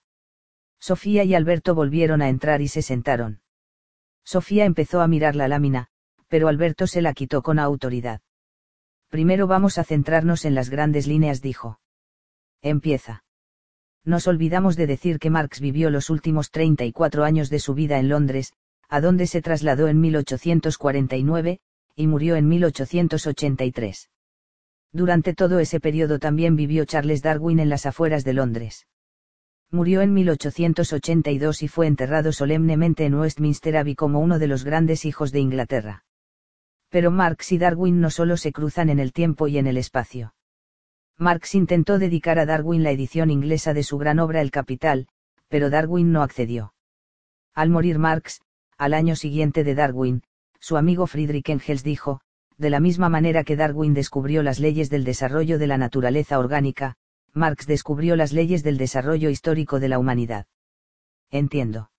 Sofía 0.80 1.24
y 1.24 1.36
Alberto 1.36 1.76
volvieron 1.76 2.22
a 2.22 2.30
entrar 2.30 2.62
y 2.62 2.68
se 2.68 2.82
sentaron. 2.82 3.42
Sofía 4.24 4.66
empezó 4.66 5.02
a 5.02 5.08
mirar 5.08 5.36
la 5.36 5.48
lámina, 5.48 5.88
pero 6.28 6.48
Alberto 6.48 6.88
se 6.88 7.02
la 7.02 7.14
quitó 7.14 7.42
con 7.42 7.60
autoridad. 7.60 8.22
Primero 9.10 9.48
vamos 9.48 9.78
a 9.78 9.84
centrarnos 9.84 10.46
en 10.46 10.56
las 10.56 10.70
grandes 10.70 11.08
líneas, 11.08 11.42
dijo. 11.42 11.80
Empieza. 12.62 13.24
Nos 14.06 14.28
olvidamos 14.28 14.76
de 14.76 14.88
decir 14.88 15.20
que 15.20 15.30
Marx 15.30 15.60
vivió 15.60 15.90
los 15.90 16.10
últimos 16.10 16.52
34 16.52 17.24
años 17.24 17.50
de 17.50 17.60
su 17.60 17.74
vida 17.74 18.00
en 18.00 18.10
Londres, 18.10 18.54
a 18.88 19.02
donde 19.02 19.28
se 19.28 19.42
trasladó 19.42 19.88
en 19.88 20.00
1849, 20.00 21.60
y 21.96 22.08
murió 22.08 22.36
en 22.36 22.48
1883. 22.48 24.10
Durante 24.92 25.34
todo 25.34 25.60
ese 25.60 25.80
periodo 25.80 26.18
también 26.20 26.56
vivió 26.56 26.86
Charles 26.86 27.22
Darwin 27.22 27.60
en 27.60 27.70
las 27.70 27.86
afueras 27.86 28.24
de 28.24 28.34
Londres. 28.34 28.88
Murió 29.72 30.02
en 30.02 30.14
1882 30.14 31.62
y 31.62 31.68
fue 31.68 31.86
enterrado 31.86 32.32
solemnemente 32.32 33.06
en 33.06 33.14
Westminster 33.14 33.78
Abbey 33.78 33.96
como 33.96 34.20
uno 34.20 34.40
de 34.40 34.48
los 34.48 34.64
grandes 34.64 35.06
hijos 35.06 35.32
de 35.32 35.40
Inglaterra. 35.40 36.06
Pero 36.90 37.12
Marx 37.12 37.52
y 37.52 37.60
Darwin 37.60 38.02
no 38.02 38.10
solo 38.10 38.36
se 38.36 38.52
cruzan 38.52 38.90
en 38.90 39.00
el 39.00 39.14
tiempo 39.14 39.48
y 39.48 39.60
en 39.60 39.68
el 39.68 39.78
espacio. 39.78 40.34
Marx 41.18 41.54
intentó 41.54 42.00
dedicar 42.00 42.40
a 42.40 42.48
Darwin 42.48 42.82
la 42.82 42.92
edición 42.92 43.30
inglesa 43.30 43.76
de 43.76 43.84
su 43.84 44.00
gran 44.00 44.20
obra 44.20 44.42
El 44.42 44.50
Capital, 44.50 45.08
pero 45.50 45.70
Darwin 45.70 46.12
no 46.12 46.24
accedió. 46.24 46.74
Al 47.54 47.70
morir 47.70 48.00
Marx, 48.00 48.42
al 48.78 48.94
año 48.96 49.16
siguiente 49.16 49.64
de 49.64 49.76
Darwin, 49.76 50.24
su 50.60 50.78
amigo 50.78 51.06
Friedrich 51.06 51.50
Engels 51.50 51.84
dijo, 51.84 52.22
de 52.58 52.70
la 52.70 52.80
misma 52.80 53.10
manera 53.10 53.44
que 53.44 53.56
Darwin 53.56 53.94
descubrió 53.94 54.42
las 54.42 54.60
leyes 54.60 54.90
del 54.90 55.04
desarrollo 55.04 55.60
de 55.60 55.68
la 55.68 55.78
naturaleza 55.78 56.40
orgánica, 56.40 56.96
Marx 57.34 57.68
descubrió 57.68 58.16
las 58.16 58.34
leyes 58.34 58.64
del 58.64 58.78
desarrollo 58.78 59.30
histórico 59.30 59.80
de 59.80 59.90
la 59.90 60.00
humanidad. 60.00 60.46
Entiendo. 61.30 61.92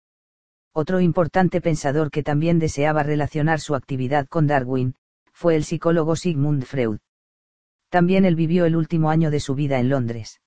Otro 0.72 1.00
importante 1.00 1.60
pensador 1.60 2.10
que 2.10 2.22
también 2.22 2.58
deseaba 2.58 3.02
relacionar 3.02 3.60
su 3.60 3.74
actividad 3.74 4.28
con 4.28 4.46
Darwin, 4.46 4.94
fue 5.32 5.56
el 5.56 5.64
psicólogo 5.64 6.16
Sigmund 6.16 6.64
Freud. 6.64 6.98
También 7.88 8.24
él 8.24 8.36
vivió 8.36 8.66
el 8.66 8.76
último 8.76 9.10
año 9.10 9.30
de 9.30 9.40
su 9.40 9.54
vida 9.54 9.80
en 9.80 9.88
Londres. 9.88 10.40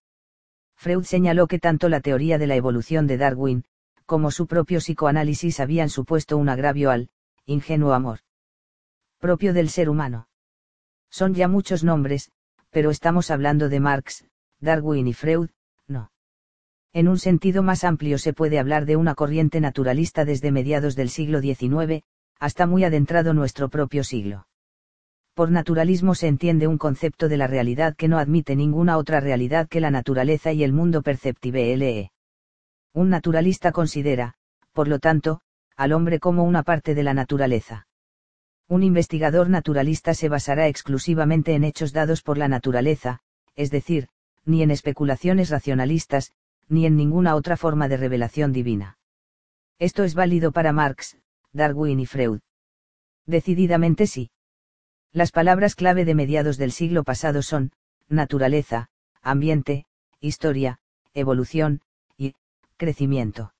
Freud 0.75 1.03
señaló 1.03 1.47
que 1.47 1.59
tanto 1.59 1.89
la 1.89 1.99
teoría 1.99 2.37
de 2.37 2.47
la 2.47 2.55
evolución 2.55 3.07
de 3.07 3.17
Darwin, 3.17 3.65
como 4.05 4.31
su 4.31 4.47
propio 4.47 4.79
psicoanálisis 4.79 5.59
habían 5.59 5.89
supuesto 5.89 6.37
un 6.37 6.49
agravio 6.49 6.91
al 6.91 7.09
ingenuo 7.45 7.93
amor 7.93 8.19
propio 9.19 9.53
del 9.53 9.69
ser 9.69 9.89
humano. 9.89 10.27
Son 11.09 11.33
ya 11.33 11.47
muchos 11.47 11.85
nombres, 11.85 12.29
pero 12.71 12.91
estamos 12.91 13.31
hablando 13.31 13.69
de 13.69 13.79
Marx, 13.79 14.25
Darwin 14.63 15.07
y 15.07 15.13
Freud, 15.13 15.49
no. 15.87 16.11
En 16.93 17.07
un 17.07 17.19
sentido 17.19 17.63
más 17.63 17.83
amplio 17.83 18.17
se 18.17 18.33
puede 18.33 18.59
hablar 18.59 18.85
de 18.85 18.95
una 18.95 19.13
corriente 19.13 19.59
naturalista 19.59 20.25
desde 20.25 20.51
mediados 20.51 20.95
del 20.95 21.09
siglo 21.09 21.41
XIX, 21.41 22.03
hasta 22.39 22.65
muy 22.65 22.83
adentrado 22.83 23.33
nuestro 23.33 23.69
propio 23.69 24.03
siglo. 24.03 24.47
Por 25.33 25.51
naturalismo 25.51 26.15
se 26.15 26.27
entiende 26.27 26.67
un 26.67 26.77
concepto 26.77 27.27
de 27.27 27.37
la 27.37 27.47
realidad 27.47 27.95
que 27.95 28.07
no 28.07 28.19
admite 28.19 28.55
ninguna 28.55 28.97
otra 28.97 29.19
realidad 29.19 29.67
que 29.67 29.81
la 29.81 29.91
naturaleza 29.91 30.53
y 30.53 30.63
el 30.63 30.71
mundo 30.71 31.01
perceptible. 31.01 32.11
Un 32.93 33.09
naturalista 33.09 33.71
considera, 33.71 34.35
por 34.71 34.87
lo 34.87 34.99
tanto, 34.99 35.41
al 35.75 35.91
hombre 35.91 36.19
como 36.19 36.43
una 36.43 36.63
parte 36.63 36.93
de 36.95 37.03
la 37.03 37.13
naturaleza. 37.13 37.87
Un 38.69 38.83
investigador 38.83 39.49
naturalista 39.49 40.13
se 40.13 40.29
basará 40.29 40.67
exclusivamente 40.67 41.53
en 41.55 41.63
hechos 41.63 41.91
dados 41.91 42.21
por 42.21 42.37
la 42.37 42.47
naturaleza, 42.47 43.19
es 43.55 43.71
decir, 43.71 44.07
ni 44.45 44.61
en 44.61 44.71
especulaciones 44.71 45.49
racionalistas, 45.49 46.31
ni 46.67 46.85
en 46.85 46.95
ninguna 46.95 47.35
otra 47.35 47.57
forma 47.57 47.87
de 47.87 47.97
revelación 47.97 48.51
divina. 48.51 48.97
Esto 49.79 50.03
es 50.03 50.15
válido 50.15 50.51
para 50.51 50.71
Marx, 50.71 51.17
Darwin 51.51 51.99
y 51.99 52.05
Freud. 52.05 52.39
Decididamente 53.25 54.07
sí. 54.07 54.31
Las 55.11 55.31
palabras 55.31 55.75
clave 55.75 56.05
de 56.05 56.15
mediados 56.15 56.57
del 56.57 56.71
siglo 56.71 57.03
pasado 57.03 57.41
son, 57.41 57.71
naturaleza, 58.09 58.89
ambiente, 59.21 59.85
historia, 60.19 60.79
evolución, 61.13 61.81
y, 62.17 62.33
crecimiento. 62.77 63.53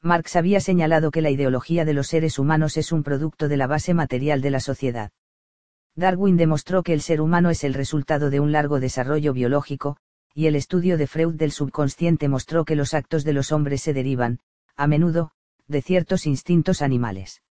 Marx 0.00 0.36
había 0.36 0.60
señalado 0.60 1.10
que 1.10 1.22
la 1.22 1.30
ideología 1.30 1.84
de 1.84 1.92
los 1.92 2.06
seres 2.06 2.38
humanos 2.38 2.76
es 2.76 2.92
un 2.92 3.02
producto 3.02 3.48
de 3.48 3.56
la 3.56 3.66
base 3.66 3.94
material 3.94 4.40
de 4.40 4.50
la 4.50 4.60
sociedad. 4.60 5.10
Darwin 5.98 6.36
demostró 6.36 6.84
que 6.84 6.92
el 6.92 7.00
ser 7.00 7.20
humano 7.20 7.50
es 7.50 7.64
el 7.64 7.74
resultado 7.74 8.30
de 8.30 8.38
un 8.38 8.52
largo 8.52 8.78
desarrollo 8.78 9.32
biológico, 9.32 9.96
y 10.32 10.46
el 10.46 10.54
estudio 10.54 10.96
de 10.96 11.08
Freud 11.08 11.34
del 11.34 11.50
subconsciente 11.50 12.28
mostró 12.28 12.64
que 12.64 12.76
los 12.76 12.94
actos 12.94 13.24
de 13.24 13.32
los 13.32 13.50
hombres 13.50 13.82
se 13.82 13.92
derivan, 13.92 14.38
a 14.76 14.86
menudo, 14.86 15.32
de 15.66 15.82
ciertos 15.82 16.24
instintos 16.24 16.82
animales. 16.82 17.42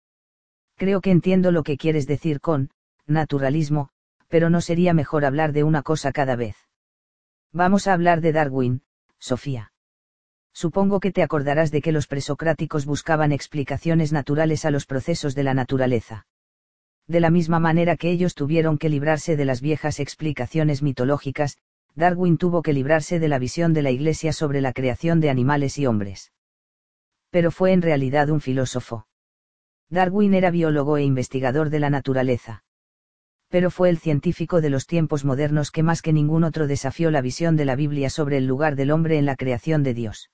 Creo 0.77 1.01
que 1.01 1.11
entiendo 1.11 1.51
lo 1.51 1.63
que 1.63 1.75
quieres 1.75 2.07
decir 2.07 2.39
con, 2.39 2.69
naturalismo, 3.05 3.89
pero 4.29 4.49
no 4.49 4.61
sería 4.61 4.93
mejor 4.93 5.25
hablar 5.25 5.51
de 5.51 5.65
una 5.65 5.83
cosa 5.83 6.13
cada 6.13 6.37
vez. 6.37 6.55
Vamos 7.51 7.85
a 7.85 7.93
hablar 7.93 8.21
de 8.21 8.31
Darwin, 8.31 8.81
Sofía 9.19 9.73
supongo 10.53 10.99
que 10.99 11.11
te 11.11 11.21
acordarás 11.21 11.69
de 11.69 11.83
que 11.83 11.91
los 11.91 12.07
presocráticos 12.07 12.87
buscaban 12.87 13.31
explicaciones 13.31 14.11
naturales 14.11 14.65
a 14.65 14.71
los 14.71 14.87
procesos 14.87 15.35
de 15.35 15.43
la 15.43 15.53
naturaleza. 15.53 16.25
De 17.07 17.21
la 17.21 17.29
misma 17.29 17.59
manera 17.59 17.95
que 17.95 18.11
ellos 18.11 18.35
tuvieron 18.35 18.77
que 18.77 18.89
librarse 18.89 19.37
de 19.37 19.45
las 19.45 19.61
viejas 19.61 19.99
explicaciones 19.99 20.83
mitológicas, 20.83 21.57
Darwin 21.95 22.37
tuvo 22.37 22.61
que 22.61 22.73
librarse 22.73 23.19
de 23.19 23.27
la 23.27 23.39
visión 23.39 23.73
de 23.73 23.81
la 23.81 23.91
Iglesia 23.91 24.33
sobre 24.33 24.61
la 24.61 24.73
creación 24.73 25.19
de 25.19 25.29
animales 25.29 25.77
y 25.79 25.85
hombres. 25.85 26.31
Pero 27.31 27.49
fue 27.49 27.71
en 27.71 27.81
realidad 27.81 28.29
un 28.29 28.41
filósofo. 28.41 29.07
Darwin 29.89 30.33
era 30.33 30.51
biólogo 30.51 30.97
e 30.97 31.03
investigador 31.03 31.69
de 31.69 31.79
la 31.79 31.89
naturaleza. 31.89 32.63
Pero 33.47 33.71
fue 33.71 33.89
el 33.89 33.97
científico 33.97 34.59
de 34.59 34.69
los 34.69 34.85
tiempos 34.85 35.23
modernos 35.23 35.71
que 35.71 35.83
más 35.83 36.01
que 36.01 36.11
ningún 36.11 36.43
otro 36.43 36.67
desafió 36.67 37.09
la 37.09 37.21
visión 37.21 37.55
de 37.55 37.65
la 37.65 37.77
Biblia 37.77 38.09
sobre 38.09 38.37
el 38.37 38.45
lugar 38.45 38.75
del 38.75 38.91
hombre 38.91 39.17
en 39.17 39.25
la 39.25 39.37
creación 39.37 39.81
de 39.81 39.93
Dios. 39.93 40.29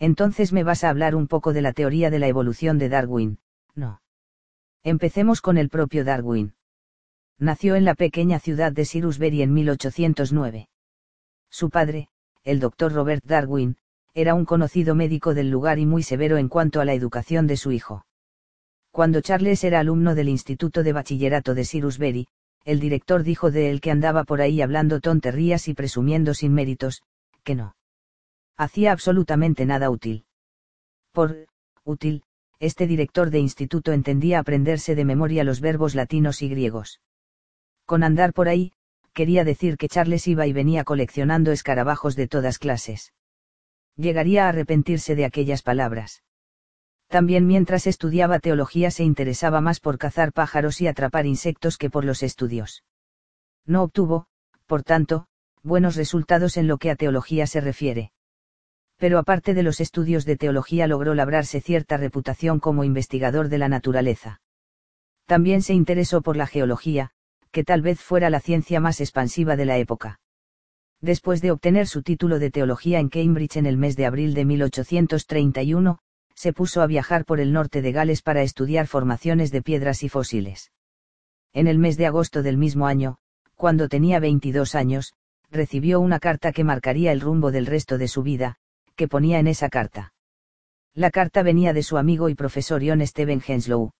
Entonces 0.00 0.52
me 0.52 0.64
vas 0.64 0.82
a 0.82 0.90
hablar 0.90 1.14
un 1.14 1.28
poco 1.28 1.52
de 1.52 1.62
la 1.62 1.72
teoría 1.72 2.10
de 2.10 2.18
la 2.18 2.26
evolución 2.26 2.78
de 2.78 2.88
Darwin, 2.88 3.38
no. 3.76 4.00
Empecemos 4.86 5.40
con 5.40 5.56
el 5.56 5.70
propio 5.70 6.04
Darwin. 6.04 6.52
Nació 7.38 7.74
en 7.74 7.86
la 7.86 7.94
pequeña 7.94 8.38
ciudad 8.38 8.70
de 8.70 8.84
Shrewsbury 8.84 9.40
en 9.40 9.54
1809. 9.54 10.68
Su 11.50 11.70
padre, 11.70 12.08
el 12.42 12.60
doctor 12.60 12.92
Robert 12.92 13.24
Darwin, 13.24 13.78
era 14.12 14.34
un 14.34 14.44
conocido 14.44 14.94
médico 14.94 15.32
del 15.32 15.50
lugar 15.50 15.78
y 15.78 15.86
muy 15.86 16.02
severo 16.02 16.36
en 16.36 16.50
cuanto 16.50 16.82
a 16.82 16.84
la 16.84 16.92
educación 16.92 17.46
de 17.46 17.56
su 17.56 17.72
hijo. 17.72 18.04
Cuando 18.90 19.22
Charles 19.22 19.64
era 19.64 19.80
alumno 19.80 20.14
del 20.14 20.28
Instituto 20.28 20.82
de 20.82 20.92
Bachillerato 20.92 21.54
de 21.54 21.64
Shrewsbury, 21.64 22.28
el 22.66 22.78
director 22.78 23.22
dijo 23.22 23.50
de 23.50 23.70
él 23.70 23.80
que 23.80 23.90
andaba 23.90 24.24
por 24.24 24.42
ahí 24.42 24.60
hablando 24.60 25.00
tonterías 25.00 25.66
y 25.66 25.72
presumiendo 25.74 26.34
sin 26.34 26.52
méritos, 26.52 27.02
que 27.42 27.54
no 27.54 27.74
hacía 28.58 28.92
absolutamente 28.92 29.64
nada 29.64 29.88
útil. 29.88 30.26
Por, 31.12 31.46
útil, 31.84 32.22
este 32.64 32.86
director 32.86 33.28
de 33.28 33.40
instituto 33.40 33.92
entendía 33.92 34.38
aprenderse 34.38 34.94
de 34.94 35.04
memoria 35.04 35.44
los 35.44 35.60
verbos 35.60 35.94
latinos 35.94 36.40
y 36.40 36.48
griegos. 36.48 37.00
Con 37.84 38.02
andar 38.02 38.32
por 38.32 38.48
ahí, 38.48 38.72
quería 39.12 39.44
decir 39.44 39.76
que 39.76 39.88
Charles 39.88 40.26
iba 40.26 40.46
y 40.46 40.54
venía 40.54 40.82
coleccionando 40.82 41.52
escarabajos 41.52 42.16
de 42.16 42.26
todas 42.26 42.58
clases. 42.58 43.12
Llegaría 43.96 44.46
a 44.46 44.48
arrepentirse 44.48 45.14
de 45.14 45.26
aquellas 45.26 45.60
palabras. 45.62 46.22
También 47.08 47.46
mientras 47.46 47.86
estudiaba 47.86 48.38
teología 48.38 48.90
se 48.90 49.04
interesaba 49.04 49.60
más 49.60 49.78
por 49.78 49.98
cazar 49.98 50.32
pájaros 50.32 50.80
y 50.80 50.86
atrapar 50.86 51.26
insectos 51.26 51.76
que 51.76 51.90
por 51.90 52.06
los 52.06 52.22
estudios. 52.22 52.82
No 53.66 53.82
obtuvo, 53.82 54.26
por 54.66 54.82
tanto, 54.82 55.26
buenos 55.62 55.96
resultados 55.96 56.56
en 56.56 56.66
lo 56.66 56.78
que 56.78 56.90
a 56.90 56.96
teología 56.96 57.46
se 57.46 57.60
refiere 57.60 58.13
pero 58.96 59.18
aparte 59.18 59.54
de 59.54 59.62
los 59.62 59.80
estudios 59.80 60.24
de 60.24 60.36
teología 60.36 60.86
logró 60.86 61.14
labrarse 61.14 61.60
cierta 61.60 61.96
reputación 61.96 62.60
como 62.60 62.84
investigador 62.84 63.48
de 63.48 63.58
la 63.58 63.68
naturaleza. 63.68 64.40
También 65.26 65.62
se 65.62 65.74
interesó 65.74 66.22
por 66.22 66.36
la 66.36 66.46
geología, 66.46 67.10
que 67.50 67.64
tal 67.64 67.82
vez 67.82 68.00
fuera 68.00 68.30
la 68.30 68.40
ciencia 68.40 68.80
más 68.80 69.00
expansiva 69.00 69.56
de 69.56 69.64
la 69.64 69.78
época. 69.78 70.20
Después 71.00 71.40
de 71.40 71.50
obtener 71.50 71.86
su 71.86 72.02
título 72.02 72.38
de 72.38 72.50
teología 72.50 72.98
en 72.98 73.08
Cambridge 73.08 73.56
en 73.56 73.66
el 73.66 73.76
mes 73.76 73.96
de 73.96 74.06
abril 74.06 74.34
de 74.34 74.44
1831, 74.44 75.98
se 76.34 76.52
puso 76.52 76.82
a 76.82 76.86
viajar 76.86 77.24
por 77.24 77.40
el 77.40 77.52
norte 77.52 77.80
de 77.80 77.92
Gales 77.92 78.22
para 78.22 78.42
estudiar 78.42 78.86
formaciones 78.86 79.50
de 79.50 79.62
piedras 79.62 80.02
y 80.02 80.08
fósiles. 80.08 80.72
En 81.52 81.68
el 81.68 81.78
mes 81.78 81.96
de 81.96 82.06
agosto 82.06 82.42
del 82.42 82.56
mismo 82.56 82.86
año, 82.86 83.18
cuando 83.54 83.88
tenía 83.88 84.18
22 84.18 84.74
años, 84.74 85.14
recibió 85.50 86.00
una 86.00 86.18
carta 86.18 86.52
que 86.52 86.64
marcaría 86.64 87.12
el 87.12 87.20
rumbo 87.20 87.52
del 87.52 87.66
resto 87.66 87.98
de 87.98 88.08
su 88.08 88.22
vida, 88.22 88.56
que 88.96 89.08
ponía 89.08 89.38
en 89.38 89.46
esa 89.46 89.68
carta. 89.68 90.12
La 90.94 91.10
carta 91.10 91.42
venía 91.42 91.72
de 91.72 91.82
su 91.82 91.96
amigo 91.98 92.28
y 92.28 92.34
profesor 92.34 92.82
John 92.86 93.04
Steven 93.06 93.42
Henslow. 93.46 93.90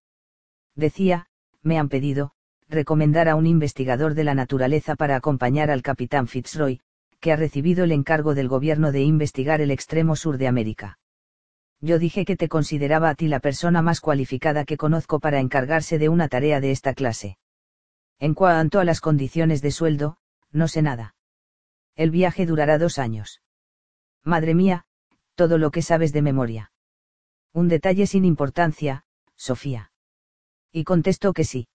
Decía, 0.76 1.26
me 1.62 1.78
han 1.78 1.88
pedido, 1.88 2.32
recomendar 2.68 3.28
a 3.28 3.36
un 3.36 3.46
investigador 3.46 4.14
de 4.14 4.24
la 4.24 4.34
naturaleza 4.34 4.94
para 4.94 5.16
acompañar 5.16 5.70
al 5.70 5.82
capitán 5.82 6.28
Fitzroy, 6.28 6.80
que 7.20 7.32
ha 7.32 7.36
recibido 7.36 7.84
el 7.84 7.92
encargo 7.92 8.34
del 8.34 8.48
gobierno 8.48 8.92
de 8.92 9.02
investigar 9.02 9.60
el 9.60 9.70
extremo 9.70 10.14
sur 10.16 10.38
de 10.38 10.46
América. 10.46 10.98
Yo 11.80 11.98
dije 11.98 12.24
que 12.24 12.36
te 12.36 12.48
consideraba 12.48 13.10
a 13.10 13.14
ti 13.14 13.28
la 13.28 13.40
persona 13.40 13.82
más 13.82 14.00
cualificada 14.00 14.64
que 14.64 14.76
conozco 14.76 15.20
para 15.20 15.40
encargarse 15.40 15.98
de 15.98 16.08
una 16.08 16.28
tarea 16.28 16.60
de 16.60 16.70
esta 16.70 16.94
clase. 16.94 17.38
En 18.18 18.34
cuanto 18.34 18.80
a 18.80 18.84
las 18.84 19.00
condiciones 19.00 19.60
de 19.60 19.70
sueldo, 19.70 20.16
no 20.50 20.68
sé 20.68 20.82
nada. 20.82 21.14
El 21.96 22.10
viaje 22.10 22.46
durará 22.46 22.78
dos 22.78 22.98
años. 22.98 23.42
Madre 24.24 24.54
mía, 24.54 24.84
todo 25.34 25.58
lo 25.58 25.70
que 25.70 25.82
sabes 25.82 26.12
de 26.12 26.22
memoria. 26.22 26.72
Un 27.52 27.68
detalle 27.68 28.06
sin 28.06 28.24
importancia, 28.24 29.04
Sofía. 29.36 29.92
Y 30.72 30.84
contestó 30.84 31.32
que 31.32 31.44
sí. 31.44 31.68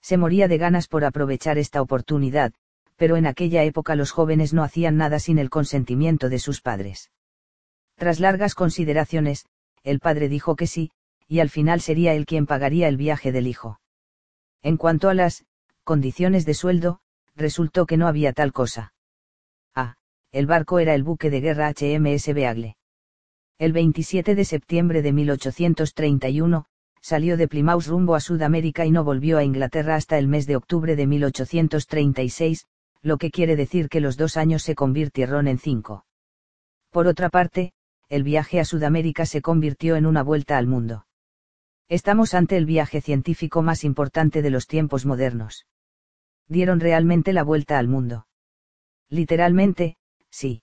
Se 0.00 0.16
moría 0.16 0.48
de 0.48 0.58
ganas 0.58 0.88
por 0.88 1.04
aprovechar 1.04 1.58
esta 1.58 1.82
oportunidad, 1.82 2.52
pero 2.96 3.16
en 3.16 3.26
aquella 3.26 3.62
época 3.64 3.94
los 3.94 4.10
jóvenes 4.10 4.54
no 4.54 4.62
hacían 4.62 4.96
nada 4.96 5.18
sin 5.18 5.38
el 5.38 5.50
consentimiento 5.50 6.28
de 6.28 6.38
sus 6.38 6.60
padres. 6.60 7.10
Tras 7.96 8.20
largas 8.20 8.54
consideraciones, 8.54 9.46
el 9.82 10.00
padre 10.00 10.28
dijo 10.28 10.56
que 10.56 10.66
sí, 10.66 10.90
y 11.28 11.40
al 11.40 11.50
final 11.50 11.80
sería 11.80 12.14
él 12.14 12.24
quien 12.24 12.46
pagaría 12.46 12.88
el 12.88 12.96
viaje 12.96 13.32
del 13.32 13.46
hijo. 13.46 13.80
En 14.62 14.76
cuanto 14.76 15.08
a 15.08 15.14
las 15.14 15.44
condiciones 15.84 16.46
de 16.46 16.54
sueldo, 16.54 17.00
resultó 17.34 17.86
que 17.86 17.96
no 17.96 18.08
había 18.08 18.32
tal 18.32 18.52
cosa. 18.52 18.94
El 20.36 20.46
barco 20.46 20.80
era 20.80 20.94
el 20.94 21.02
buque 21.02 21.30
de 21.30 21.40
guerra 21.40 21.72
HMS 21.72 22.34
Beagle. 22.34 22.76
El 23.58 23.72
27 23.72 24.34
de 24.34 24.44
septiembre 24.44 25.00
de 25.00 25.14
1831, 25.14 26.66
salió 27.00 27.38
de 27.38 27.48
Plymouth 27.48 27.86
rumbo 27.86 28.14
a 28.14 28.20
Sudamérica 28.20 28.84
y 28.84 28.90
no 28.90 29.02
volvió 29.02 29.38
a 29.38 29.44
Inglaterra 29.44 29.94
hasta 29.94 30.18
el 30.18 30.28
mes 30.28 30.46
de 30.46 30.56
octubre 30.56 30.94
de 30.94 31.06
1836, 31.06 32.66
lo 33.00 33.16
que 33.16 33.30
quiere 33.30 33.56
decir 33.56 33.88
que 33.88 34.02
los 34.02 34.18
dos 34.18 34.36
años 34.36 34.62
se 34.62 34.74
convirtieron 34.74 35.48
en 35.48 35.56
cinco. 35.56 36.04
Por 36.90 37.06
otra 37.06 37.30
parte, 37.30 37.72
el 38.10 38.22
viaje 38.22 38.60
a 38.60 38.66
Sudamérica 38.66 39.24
se 39.24 39.40
convirtió 39.40 39.96
en 39.96 40.04
una 40.04 40.22
vuelta 40.22 40.58
al 40.58 40.66
mundo. 40.66 41.06
Estamos 41.88 42.34
ante 42.34 42.58
el 42.58 42.66
viaje 42.66 43.00
científico 43.00 43.62
más 43.62 43.84
importante 43.84 44.42
de 44.42 44.50
los 44.50 44.66
tiempos 44.66 45.06
modernos. 45.06 45.64
Dieron 46.46 46.78
realmente 46.78 47.32
la 47.32 47.42
vuelta 47.42 47.78
al 47.78 47.88
mundo. 47.88 48.26
Literalmente, 49.08 49.96
sí. 50.30 50.62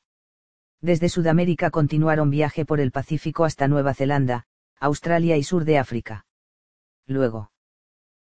Desde 0.82 1.10
Sudamérica 1.10 1.70
continuaron 1.72 2.30
viaje 2.30 2.66
por 2.66 2.80
el 2.80 2.92
Pacífico 2.92 3.46
hasta 3.46 3.68
Nueva 3.68 3.94
Zelanda, 3.94 4.46
Australia 4.80 5.38
y 5.38 5.44
sur 5.44 5.64
de 5.64 5.78
África. 5.78 6.26
Luego. 7.08 7.52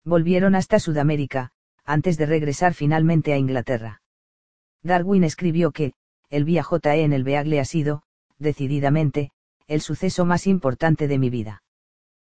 Volvieron 0.05 0.55
hasta 0.55 0.79
Sudamérica, 0.79 1.51
antes 1.85 2.17
de 2.17 2.27
regresar 2.27 2.75
finalmente 2.75 3.33
a 3.33 3.39
Inglaterra. 3.39 4.03
Darwin 4.83 5.25
escribió 5.25 5.73
que, 5.73 5.95
el 6.31 6.45
viaje 6.45 6.77
en 7.03 7.13
el 7.13 7.25
Beagle 7.25 7.61
ha 7.61 7.65
sido, 7.65 8.03
decididamente, 8.39 9.31
el 9.67 9.81
suceso 9.81 10.25
más 10.25 10.47
importante 10.47 11.09
de 11.09 11.19
mi 11.19 11.31
vida. 11.31 11.63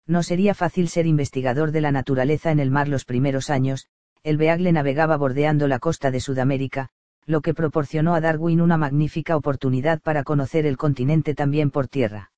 No 0.05 0.23
sería 0.23 0.53
fácil 0.53 0.87
ser 0.87 1.05
investigador 1.05 1.71
de 1.71 1.81
la 1.81 1.91
naturaleza 1.91 2.51
en 2.51 2.59
el 2.59 2.71
mar 2.71 2.87
los 2.87 3.05
primeros 3.05 3.49
años, 3.49 3.87
el 4.23 4.37
Beagle 4.37 4.71
navegaba 4.71 5.17
bordeando 5.17 5.67
la 5.67 5.79
costa 5.79 6.11
de 6.11 6.21
Sudamérica, 6.21 6.89
lo 7.27 7.41
que 7.41 7.53
proporcionó 7.53 8.15
a 8.15 8.21
Darwin 8.21 8.61
una 8.61 8.77
magnífica 8.77 9.35
oportunidad 9.35 10.01
para 10.01 10.23
conocer 10.23 10.65
el 10.65 10.77
continente 10.77 11.35
también 11.35 11.71
por 11.71 11.89
tierra. 11.89 12.31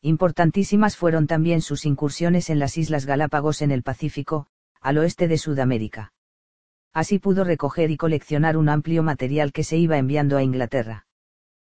Importantísimas 0.00 0.96
fueron 0.96 1.26
también 1.26 1.60
sus 1.60 1.84
incursiones 1.84 2.48
en 2.48 2.58
las 2.58 2.78
Islas 2.78 3.04
Galápagos 3.04 3.60
en 3.60 3.70
el 3.70 3.82
Pacífico, 3.82 4.46
al 4.80 4.96
oeste 4.98 5.28
de 5.28 5.36
Sudamérica. 5.36 6.14
Así 6.94 7.18
pudo 7.18 7.44
recoger 7.44 7.90
y 7.90 7.98
coleccionar 7.98 8.56
un 8.56 8.70
amplio 8.70 9.02
material 9.02 9.52
que 9.52 9.64
se 9.64 9.76
iba 9.76 9.98
enviando 9.98 10.38
a 10.38 10.42
Inglaterra. 10.42 11.06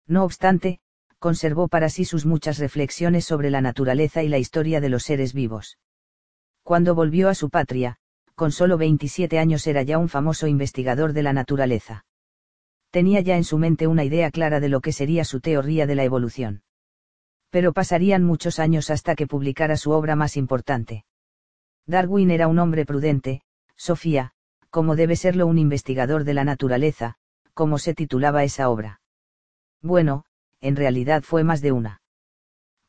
No 0.06 0.22
obstante, 0.22 0.80
conservó 1.18 1.68
para 1.68 1.88
sí 1.88 2.04
sus 2.04 2.26
muchas 2.26 2.58
reflexiones 2.58 3.24
sobre 3.24 3.50
la 3.50 3.62
naturaleza 3.62 4.22
y 4.22 4.28
la 4.28 4.36
historia 4.36 4.82
de 4.82 4.90
los 4.90 5.04
seres 5.04 5.32
vivos. 5.32 5.78
Cuando 6.62 6.94
volvió 6.94 7.30
a 7.30 7.34
su 7.34 7.48
patria, 7.48 7.96
con 8.34 8.52
solo 8.52 8.76
27 8.76 9.38
años 9.38 9.66
era 9.66 9.82
ya 9.82 9.96
un 9.96 10.10
famoso 10.10 10.46
investigador 10.46 11.14
de 11.14 11.22
la 11.22 11.32
naturaleza. 11.32 12.04
Tenía 12.96 13.20
ya 13.20 13.36
en 13.36 13.44
su 13.44 13.58
mente 13.58 13.86
una 13.86 14.04
idea 14.04 14.30
clara 14.30 14.58
de 14.58 14.70
lo 14.70 14.80
que 14.80 14.90
sería 14.90 15.26
su 15.26 15.40
teoría 15.40 15.86
de 15.86 15.94
la 15.94 16.04
evolución. 16.04 16.62
Pero 17.50 17.74
pasarían 17.74 18.24
muchos 18.24 18.58
años 18.58 18.88
hasta 18.88 19.14
que 19.14 19.26
publicara 19.26 19.76
su 19.76 19.90
obra 19.90 20.16
más 20.16 20.38
importante. 20.38 21.04
Darwin 21.84 22.30
era 22.30 22.48
un 22.48 22.58
hombre 22.58 22.86
prudente, 22.86 23.42
Sofía, 23.76 24.32
como 24.70 24.96
debe 24.96 25.14
serlo 25.14 25.46
un 25.46 25.58
investigador 25.58 26.24
de 26.24 26.32
la 26.32 26.44
naturaleza, 26.44 27.16
como 27.52 27.76
se 27.76 27.92
titulaba 27.92 28.44
esa 28.44 28.70
obra. 28.70 29.02
Bueno, 29.82 30.24
en 30.62 30.74
realidad 30.74 31.22
fue 31.22 31.44
más 31.44 31.60
de 31.60 31.72
una. 31.72 32.00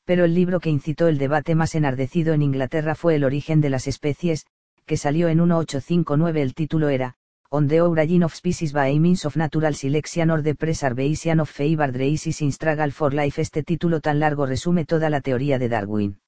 Pero 0.06 0.24
el 0.24 0.34
libro 0.34 0.62
que 0.62 0.70
incitó 0.70 1.10
el 1.10 1.18
debate 1.18 1.54
más 1.54 1.76
enardecido 1.76 2.34
en 2.34 2.44
Inglaterra 2.44 2.96
fue 2.96 3.16
El 3.16 3.26
origen 3.26 3.60
de 3.60 3.72
las 3.72 3.88
especies, 3.88 4.46
que 4.86 4.96
salió 4.96 5.28
en 5.28 5.40
1859. 5.40 6.42
El 6.42 6.54
título 6.54 6.88
era, 6.88 7.18
On 7.50 7.68
the 7.68 7.82
Origin 7.82 8.24
of 8.24 8.36
Species 8.36 8.74
by 8.74 9.00
Means 9.00 9.26
of 9.26 9.38
Natural 9.38 9.74
Selection 9.74 10.30
or 10.30 10.44
the 10.44 10.56
Preservation 10.56 11.40
of 11.40 11.50
Favored 11.50 11.96
Races 11.96 12.42
in 12.42 12.52
Struggle 12.52 12.92
for 12.92 13.14
Life. 13.14 13.42
Este 13.42 13.64
título 13.64 14.02
tan 14.02 14.20
largo 14.20 14.46
resume 14.46 14.86
toda 14.86 15.10
la 15.10 15.22
teoría 15.22 15.58
de 15.58 15.70
Darwin. 15.70 16.20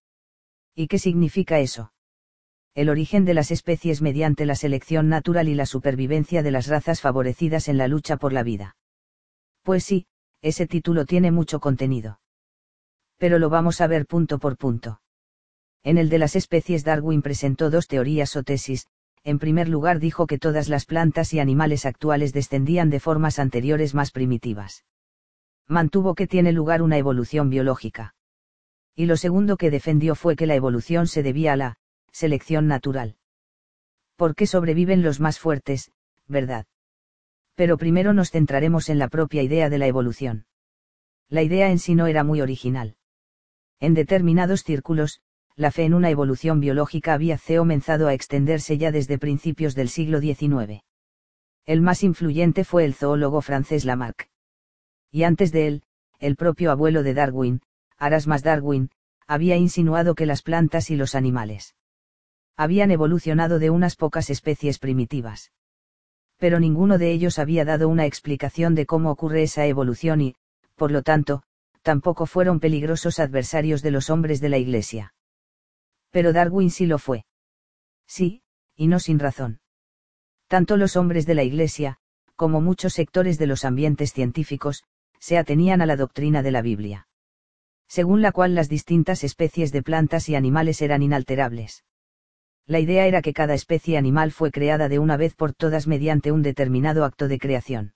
¿Y 0.76 0.88
qué 0.88 0.98
significa 0.98 1.60
eso? 1.60 1.92
el 2.76 2.88
origen 2.88 3.26
de 3.26 3.34
las 3.34 3.52
especies 3.52 4.02
mediante 4.02 4.46
la 4.46 4.56
selección 4.56 5.10
natural 5.10 5.50
y 5.50 5.54
la 5.54 5.66
supervivencia 5.66 6.44
de 6.44 6.52
las 6.52 6.68
razas 6.68 7.02
favorecidas 7.02 7.68
en 7.68 7.78
la 7.78 7.90
lucha 7.90 8.16
por 8.16 8.32
la 8.32 8.42
vida. 8.42 8.78
Pues 9.64 9.84
sí, 9.84 10.06
ese 10.42 10.66
título 10.66 11.06
tiene 11.06 11.30
mucho 11.32 11.60
contenido. 11.60 12.22
Pero 13.18 13.38
lo 13.38 13.50
vamos 13.50 13.82
a 13.82 13.88
ver 13.88 14.06
punto 14.06 14.40
por 14.40 14.56
punto. 14.56 15.02
En 15.84 15.98
el 15.98 16.08
de 16.08 16.20
las 16.20 16.38
especies 16.38 16.86
Darwin 16.86 17.22
presentó 17.22 17.70
dos 17.70 17.88
teorías 17.88 18.38
o 18.38 18.44
tesis, 18.44 18.88
en 19.24 19.40
primer 19.40 19.68
lugar 19.68 20.00
dijo 20.00 20.28
que 20.28 20.38
todas 20.38 20.70
las 20.70 20.86
plantas 20.86 21.34
y 21.34 21.40
animales 21.40 21.86
actuales 21.86 22.34
descendían 22.34 22.90
de 22.90 23.00
formas 23.00 23.40
anteriores 23.40 23.94
más 23.94 24.12
primitivas. 24.12 24.86
Mantuvo 25.68 26.16
que 26.16 26.28
tiene 26.28 26.52
lugar 26.52 26.82
una 26.82 26.98
evolución 26.98 27.50
biológica. 27.50 28.16
Y 28.96 29.06
lo 29.06 29.18
segundo 29.18 29.58
que 29.58 29.72
defendió 29.72 30.16
fue 30.16 30.36
que 30.36 30.48
la 30.48 30.56
evolución 30.56 31.08
se 31.08 31.24
debía 31.24 31.54
a 31.54 31.58
la 31.58 31.78
selección 32.12 32.68
natural. 32.68 33.18
Porque 34.16 34.48
sobreviven 34.48 35.04
los 35.04 35.20
más 35.20 35.40
fuertes, 35.40 35.92
¿verdad? 36.28 36.66
Pero 37.56 37.78
primero 37.78 38.14
nos 38.14 38.32
centraremos 38.32 38.90
en 38.90 39.00
la 39.00 39.08
propia 39.08 39.44
idea 39.44 39.70
de 39.70 39.78
la 39.78 39.88
evolución. 39.88 40.46
La 41.30 41.44
idea 41.44 41.70
en 41.70 41.80
sí 41.80 41.94
no 41.94 42.08
era 42.08 42.24
muy 42.24 42.42
original. 42.42 42.96
En 43.80 43.94
determinados 43.94 44.64
círculos, 44.64 45.22
la 45.60 45.72
fe 45.72 45.84
en 45.84 45.94
una 45.94 46.10
evolución 46.10 46.62
biológica 46.62 47.14
había 47.14 47.38
comenzado 47.38 48.08
a 48.08 48.14
extenderse 48.14 48.78
ya 48.78 48.94
desde 48.94 49.18
principios 49.18 49.76
del 49.76 49.90
siglo 49.90 50.22
XIX. 50.22 50.84
El 51.66 51.82
más 51.82 52.02
influyente 52.02 52.64
fue 52.64 52.86
el 52.86 52.94
zoólogo 52.94 53.42
francés 53.42 53.84
Lamarck. 53.84 54.30
Y 55.12 55.24
antes 55.24 55.52
de 55.52 55.68
él, 55.68 55.84
el 56.20 56.38
propio 56.38 56.72
abuelo 56.72 57.04
de 57.04 57.14
Darwin, 57.14 57.62
Arasmas 57.98 58.42
Darwin, 58.42 58.90
había 59.28 59.58
insinuado 59.58 60.16
que 60.16 60.26
las 60.26 60.44
plantas 60.44 60.90
y 60.92 60.96
los 60.96 61.14
animales 61.14 61.76
habían 62.56 62.90
evolucionado 62.90 63.60
de 63.60 63.70
unas 63.70 63.98
pocas 63.98 64.30
especies 64.30 64.80
primitivas. 64.80 65.52
Pero 66.38 66.62
ninguno 66.62 66.98
de 66.98 67.12
ellos 67.12 67.38
había 67.38 67.66
dado 67.66 67.90
una 67.90 68.06
explicación 68.06 68.76
de 68.76 68.86
cómo 68.86 69.12
ocurre 69.12 69.44
esa 69.44 69.66
evolución 69.66 70.22
y, 70.22 70.36
por 70.78 70.92
lo 70.92 71.04
tanto, 71.04 71.44
tampoco 71.82 72.28
fueron 72.28 72.62
peligrosos 72.62 73.20
adversarios 73.20 73.82
de 73.82 73.92
los 73.92 74.10
hombres 74.10 74.40
de 74.40 74.48
la 74.48 74.58
Iglesia. 74.58 75.14
Pero 76.12 76.34
Darwin 76.34 76.70
sí 76.72 76.86
lo 76.86 76.98
fue. 76.98 77.26
Sí, 78.08 78.42
y 78.76 78.88
no 78.88 79.00
sin 79.00 79.20
razón. 79.20 79.60
Tanto 80.48 80.78
los 80.78 80.96
hombres 80.96 81.26
de 81.26 81.36
la 81.36 81.44
Iglesia, 81.44 81.98
como 82.36 82.62
muchos 82.62 82.94
sectores 82.94 83.38
de 83.38 83.48
los 83.48 83.66
ambientes 83.66 84.14
científicos, 84.14 84.84
se 85.20 85.38
atenían 85.38 85.82
a 85.82 85.86
la 85.86 85.96
doctrina 85.96 86.42
de 86.42 86.52
la 86.52 86.62
Biblia. 86.62 87.08
Según 87.88 88.22
la 88.22 88.32
cual 88.32 88.56
las 88.56 88.70
distintas 88.70 89.24
especies 89.24 89.72
de 89.72 89.84
plantas 89.84 90.30
y 90.30 90.36
animales 90.36 90.82
eran 90.82 91.04
inalterables 91.04 91.84
la 92.70 92.80
idea 92.80 93.08
era 93.08 93.24
que 93.24 93.34
cada 93.34 93.56
especie 93.56 93.98
animal 93.98 94.32
fue 94.32 94.52
creada 94.52 94.90
de 94.90 95.00
una 95.00 95.18
vez 95.18 95.34
por 95.34 95.54
todas 95.54 95.88
mediante 95.88 96.32
un 96.32 96.44
determinado 96.44 97.04
acto 97.04 97.28
de 97.28 97.40
creación. 97.40 97.94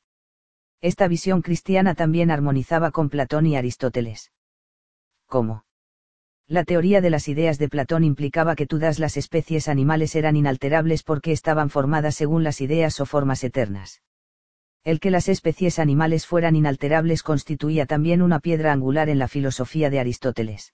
Esta 0.82 1.08
visión 1.08 1.44
cristiana 1.44 1.94
también 1.94 2.32
armonizaba 2.32 2.90
con 2.90 3.10
Platón 3.10 3.46
y 3.46 3.56
Aristóteles. 3.56 4.32
¿Cómo? 5.28 5.64
La 6.48 6.66
teoría 6.66 7.00
de 7.00 7.10
las 7.10 7.30
ideas 7.30 7.58
de 7.58 7.70
Platón 7.70 8.04
implicaba 8.04 8.56
que 8.56 8.68
todas 8.68 9.00
las 9.00 9.16
especies 9.16 9.70
animales 9.70 10.14
eran 10.16 10.36
inalterables 10.36 11.04
porque 11.04 11.32
estaban 11.32 11.70
formadas 11.70 12.16
según 12.16 12.44
las 12.44 12.60
ideas 12.60 13.00
o 13.00 13.06
formas 13.06 13.44
eternas. 13.44 14.02
El 14.84 15.00
que 15.00 15.12
las 15.12 15.30
especies 15.30 15.80
animales 15.80 16.28
fueran 16.28 16.58
inalterables 16.58 17.24
constituía 17.24 17.86
también 17.86 18.22
una 18.22 18.40
piedra 18.40 18.74
angular 18.74 19.08
en 19.08 19.20
la 19.20 19.30
filosofía 19.30 19.90
de 19.90 20.02
Aristóteles. 20.02 20.74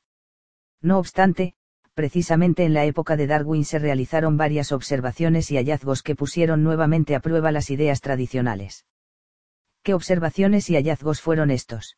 No 0.81 0.97
obstante, 0.97 1.53
precisamente 1.93 2.65
en 2.65 2.73
la 2.73 2.85
época 2.85 3.15
de 3.15 3.27
Darwin 3.27 3.63
se 3.63 3.77
realizaron 3.77 4.37
varias 4.37 4.71
observaciones 4.71 5.51
y 5.51 5.57
hallazgos 5.57 6.01
que 6.01 6.15
pusieron 6.15 6.63
nuevamente 6.63 7.13
a 7.13 7.19
prueba 7.19 7.51
las 7.51 7.69
ideas 7.69 8.01
tradicionales. 8.01 8.85
¿Qué 9.83 9.93
observaciones 9.93 10.67
y 10.71 10.75
hallazgos 10.75 11.21
fueron 11.21 11.51
estos? 11.51 11.97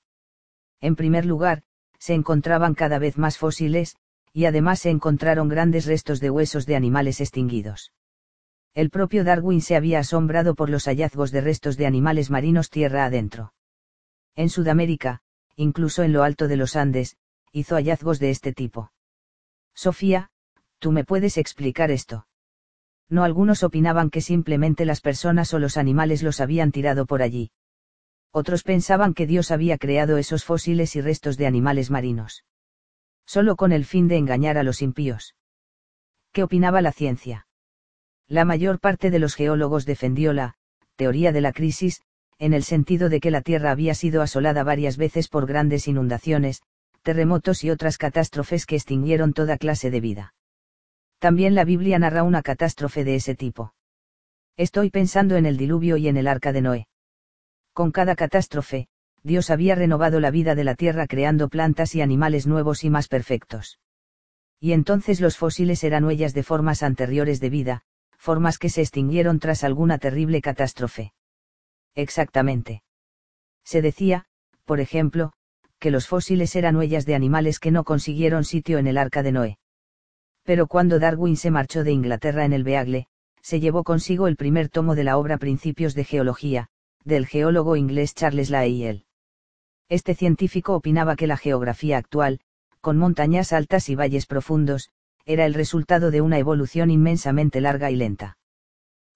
En 0.82 0.98
primer 0.98 1.26
lugar, 1.26 1.64
se 2.02 2.16
encontraban 2.16 2.74
cada 2.74 2.98
vez 2.98 3.20
más 3.20 3.38
fósiles, 3.38 3.96
y 4.34 4.46
además 4.46 4.80
se 4.80 4.90
encontraron 4.90 5.50
grandes 5.50 5.86
restos 5.86 6.20
de 6.20 6.32
huesos 6.32 6.66
de 6.66 6.76
animales 6.76 7.22
extinguidos. 7.22 7.94
El 8.74 8.90
propio 8.90 9.24
Darwin 9.24 9.62
se 9.62 9.76
había 9.76 10.00
asombrado 10.00 10.56
por 10.56 10.72
los 10.72 10.86
hallazgos 10.86 11.30
de 11.30 11.42
restos 11.42 11.78
de 11.78 11.86
animales 11.86 12.32
marinos 12.32 12.72
tierra 12.72 13.06
adentro. 13.06 13.54
En 14.36 14.50
Sudamérica, 14.50 15.22
incluso 15.56 16.02
en 16.02 16.12
lo 16.12 16.24
alto 16.24 16.48
de 16.48 16.58
los 16.58 16.76
Andes, 16.76 17.18
hizo 17.52 17.76
hallazgos 17.76 18.18
de 18.18 18.32
este 18.32 18.52
tipo. 18.52 18.92
Sofía, 19.76 20.32
¿tú 20.80 20.92
me 20.92 21.04
puedes 21.04 21.38
explicar 21.38 21.92
esto? 21.92 22.26
No 23.10 23.24
algunos 23.24 23.62
opinaban 23.62 24.10
que 24.10 24.22
simplemente 24.22 24.86
las 24.86 25.02
personas 25.02 25.54
o 25.54 25.60
los 25.60 25.78
animales 25.78 26.24
los 26.24 26.42
habían 26.42 26.72
tirado 26.72 27.06
por 27.06 27.22
allí. 27.22 27.52
Otros 28.32 28.64
pensaban 28.64 29.14
que 29.14 29.28
Dios 29.28 29.52
había 29.52 29.78
creado 29.78 30.18
esos 30.18 30.46
fósiles 30.46 30.96
y 30.96 31.02
restos 31.02 31.38
de 31.38 31.48
animales 31.48 31.92
marinos. 31.92 32.46
Solo 33.26 33.56
con 33.56 33.72
el 33.72 33.86
fin 33.86 34.08
de 34.08 34.18
engañar 34.18 34.58
a 34.58 34.64
los 34.64 34.82
impíos. 34.82 35.36
¿Qué 36.32 36.44
opinaba 36.44 36.82
la 36.82 36.94
ciencia? 36.94 37.48
La 38.28 38.46
mayor 38.46 38.80
parte 38.80 39.12
de 39.12 39.20
los 39.20 39.36
geólogos 39.36 39.86
defendió 39.86 40.32
la 40.32 40.56
teoría 40.96 41.34
de 41.34 41.42
la 41.42 41.52
crisis, 41.52 42.02
en 42.40 42.54
el 42.54 42.64
sentido 42.64 43.10
de 43.10 43.20
que 43.20 43.32
la 43.32 43.42
Tierra 43.42 43.72
había 43.72 43.94
sido 43.94 44.22
asolada 44.22 44.64
varias 44.64 44.96
veces 44.96 45.28
por 45.28 45.46
grandes 45.46 45.88
inundaciones, 45.88 46.62
terremotos 47.02 47.64
y 47.64 47.70
otras 47.70 47.98
catástrofes 47.98 48.66
que 48.66 48.76
extinguieron 48.76 49.34
toda 49.34 49.58
clase 49.58 49.92
de 49.92 50.00
vida. 50.00 50.34
También 51.20 51.54
la 51.54 51.66
Biblia 51.66 52.00
narra 52.00 52.24
una 52.24 52.42
catástrofe 52.42 53.04
de 53.04 53.16
ese 53.16 53.36
tipo. 53.36 53.74
Estoy 54.58 54.90
pensando 54.90 55.36
en 55.36 55.46
el 55.46 55.58
diluvio 55.58 55.98
y 55.98 56.08
en 56.08 56.18
el 56.18 56.28
arca 56.28 56.52
de 56.52 56.62
Noé. 56.62 56.88
Con 57.74 57.92
cada 57.92 58.16
catástrofe, 58.16 58.88
Dios 59.24 59.50
había 59.50 59.76
renovado 59.76 60.20
la 60.20 60.32
vida 60.32 60.56
de 60.56 60.64
la 60.64 60.76
tierra 60.76 61.08
creando 61.08 61.48
plantas 61.48 61.96
y 61.96 62.02
animales 62.02 62.48
nuevos 62.48 62.84
y 62.84 62.90
más 62.90 63.08
perfectos. 63.08 63.80
Y 64.60 64.74
entonces 64.74 65.22
los 65.22 65.38
fósiles 65.38 65.84
eran 65.84 66.04
huellas 66.04 66.34
de 66.34 66.44
formas 66.44 66.84
anteriores 66.84 67.40
de 67.40 67.50
vida, 67.50 67.82
formas 68.18 68.58
que 68.58 68.70
se 68.70 68.82
extinguieron 68.82 69.40
tras 69.40 69.64
alguna 69.64 69.98
terrible 69.98 70.42
catástrofe. 70.42 71.14
Exactamente. 71.96 72.84
Se 73.64 73.82
decía, 73.82 74.26
por 74.66 74.80
ejemplo, 74.80 75.34
que 75.80 75.92
los 75.92 76.08
fósiles 76.08 76.56
eran 76.56 76.76
huellas 76.76 77.06
de 77.06 77.16
animales 77.16 77.60
que 77.60 77.72
no 77.72 77.84
consiguieron 77.84 78.44
sitio 78.44 78.78
en 78.78 78.88
el 78.88 78.98
arca 78.98 79.24
de 79.24 79.32
Noé. 79.32 79.58
Pero 80.44 80.68
cuando 80.68 81.00
Darwin 81.00 81.38
se 81.38 81.52
marchó 81.52 81.84
de 81.84 81.92
Inglaterra 81.92 82.46
en 82.46 82.54
el 82.54 82.64
Beagle, 82.64 83.08
se 83.42 83.60
llevó 83.60 83.84
consigo 83.84 84.28
el 84.28 84.36
primer 84.36 84.70
tomo 84.70 84.94
de 84.94 85.04
la 85.04 85.18
obra 85.18 85.38
Principios 85.38 85.96
de 85.96 86.04
Geología, 86.04 86.70
del 87.04 87.26
geólogo 87.28 87.76
inglés 87.76 88.14
Charles 88.14 88.50
Lyell. 88.50 89.06
Este 89.90 90.16
científico 90.16 90.76
opinaba 90.76 91.16
que 91.16 91.28
la 91.28 91.38
geografía 91.38 91.98
actual, 91.98 92.40
con 92.80 92.98
montañas 92.98 93.54
altas 93.54 93.90
y 93.90 93.96
valles 93.96 94.26
profundos, 94.26 94.90
era 95.26 95.46
el 95.46 95.54
resultado 95.54 96.12
de 96.12 96.22
una 96.22 96.40
evolución 96.40 96.90
inmensamente 96.90 97.62
larga 97.62 97.92
y 97.92 97.96
lenta. 97.96 98.38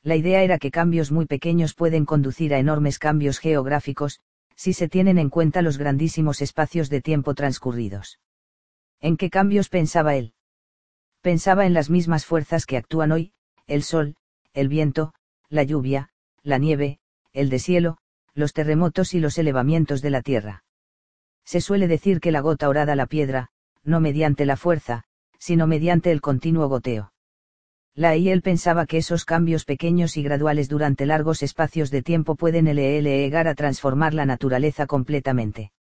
La 0.03 0.15
idea 0.15 0.43
era 0.43 0.59
que 0.59 0.69
cambios 0.69 1.11
muy 1.11 1.25
pequeños 1.25 1.73
pueden 1.73 2.05
conducir 2.05 2.53
a 2.53 2.59
enormes 2.59 2.99
cambios 2.99 3.39
geográficos, 3.39 4.19
si 4.55 4.73
se 4.73 4.87
tienen 4.87 5.17
en 5.17 5.29
cuenta 5.29 5.61
los 5.61 5.77
grandísimos 5.77 6.41
espacios 6.41 6.89
de 6.89 7.01
tiempo 7.01 7.33
transcurridos. 7.33 8.19
¿En 9.01 9.17
qué 9.17 9.29
cambios 9.29 9.69
pensaba 9.69 10.15
él? 10.15 10.33
Pensaba 11.21 11.65
en 11.65 11.73
las 11.73 11.89
mismas 11.89 12.25
fuerzas 12.25 12.65
que 12.65 12.77
actúan 12.77 13.11
hoy, 13.11 13.33
el 13.65 13.81
sol, 13.81 14.15
el 14.53 14.69
viento, 14.69 15.13
la 15.49 15.63
lluvia, 15.63 16.09
la 16.43 16.59
nieve, 16.59 16.99
el 17.35 17.49
deshielo, 17.49 17.97
los 18.33 18.53
terremotos 18.53 19.13
y 19.13 19.19
los 19.19 19.37
elevamientos 19.37 20.01
de 20.01 20.09
la 20.09 20.21
tierra. 20.21 20.63
Se 21.43 21.61
suele 21.61 21.87
decir 21.87 22.19
que 22.21 22.31
la 22.31 22.39
gota 22.39 22.69
orada 22.69 22.95
la 22.95 23.05
piedra, 23.05 23.49
no 23.83 23.99
mediante 23.99 24.45
la 24.45 24.55
fuerza, 24.55 25.03
sino 25.37 25.67
mediante 25.67 26.11
el 26.11 26.21
continuo 26.21 26.67
goteo. 26.67 27.11
La 27.93 28.15
y 28.15 28.29
él 28.29 28.41
pensaba 28.41 28.85
que 28.85 28.97
esos 28.97 29.25
cambios 29.25 29.63
pequeños 29.65 30.17
y 30.17 30.23
graduales 30.23 30.69
durante 30.69 31.05
largos 31.05 31.43
espacios 31.43 31.91
de 31.91 32.01
tiempo 32.01 32.35
pueden 32.35 32.65
llegar 32.65 33.47
a 33.47 33.55
transformar 33.55 34.13
la 34.13 34.25
naturaleza 34.25 34.87
completamente. 34.87 35.71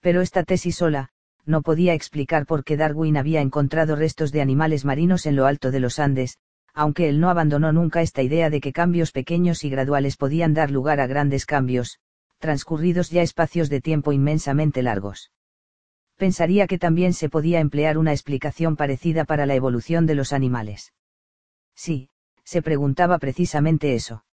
Pero 0.00 0.20
esta 0.20 0.44
tesis 0.44 0.76
sola, 0.76 1.10
no 1.46 1.62
podía 1.62 1.94
explicar 1.94 2.44
por 2.44 2.64
qué 2.64 2.76
Darwin 2.76 3.16
había 3.16 3.40
encontrado 3.40 3.96
restos 3.96 4.30
de 4.30 4.42
animales 4.42 4.84
marinos 4.84 5.26
en 5.26 5.36
lo 5.36 5.46
alto 5.46 5.70
de 5.70 5.80
los 5.80 5.98
Andes, 5.98 6.38
aunque 6.76 7.08
él 7.08 7.20
no 7.20 7.30
abandonó 7.30 7.72
nunca 7.72 8.02
esta 8.02 8.22
idea 8.22 8.50
de 8.50 8.60
que 8.60 8.72
cambios 8.72 9.10
pequeños 9.10 9.64
y 9.64 9.70
graduales 9.70 10.18
podían 10.18 10.52
dar 10.52 10.70
lugar 10.70 11.00
a 11.00 11.06
grandes 11.06 11.46
cambios, 11.46 11.98
transcurridos 12.38 13.08
ya 13.10 13.22
espacios 13.22 13.70
de 13.70 13.80
tiempo 13.80 14.12
inmensamente 14.12 14.82
largos. 14.82 15.32
Pensaría 16.16 16.66
que 16.66 16.78
también 16.78 17.14
se 17.14 17.30
podía 17.30 17.60
emplear 17.60 17.96
una 17.96 18.12
explicación 18.12 18.76
parecida 18.76 19.24
para 19.24 19.46
la 19.46 19.54
evolución 19.54 20.04
de 20.04 20.16
los 20.16 20.34
animales. 20.34 20.92
Sí, 21.74 22.10
se 22.44 22.60
preguntaba 22.60 23.18
precisamente 23.18 23.94
eso. 23.94 24.24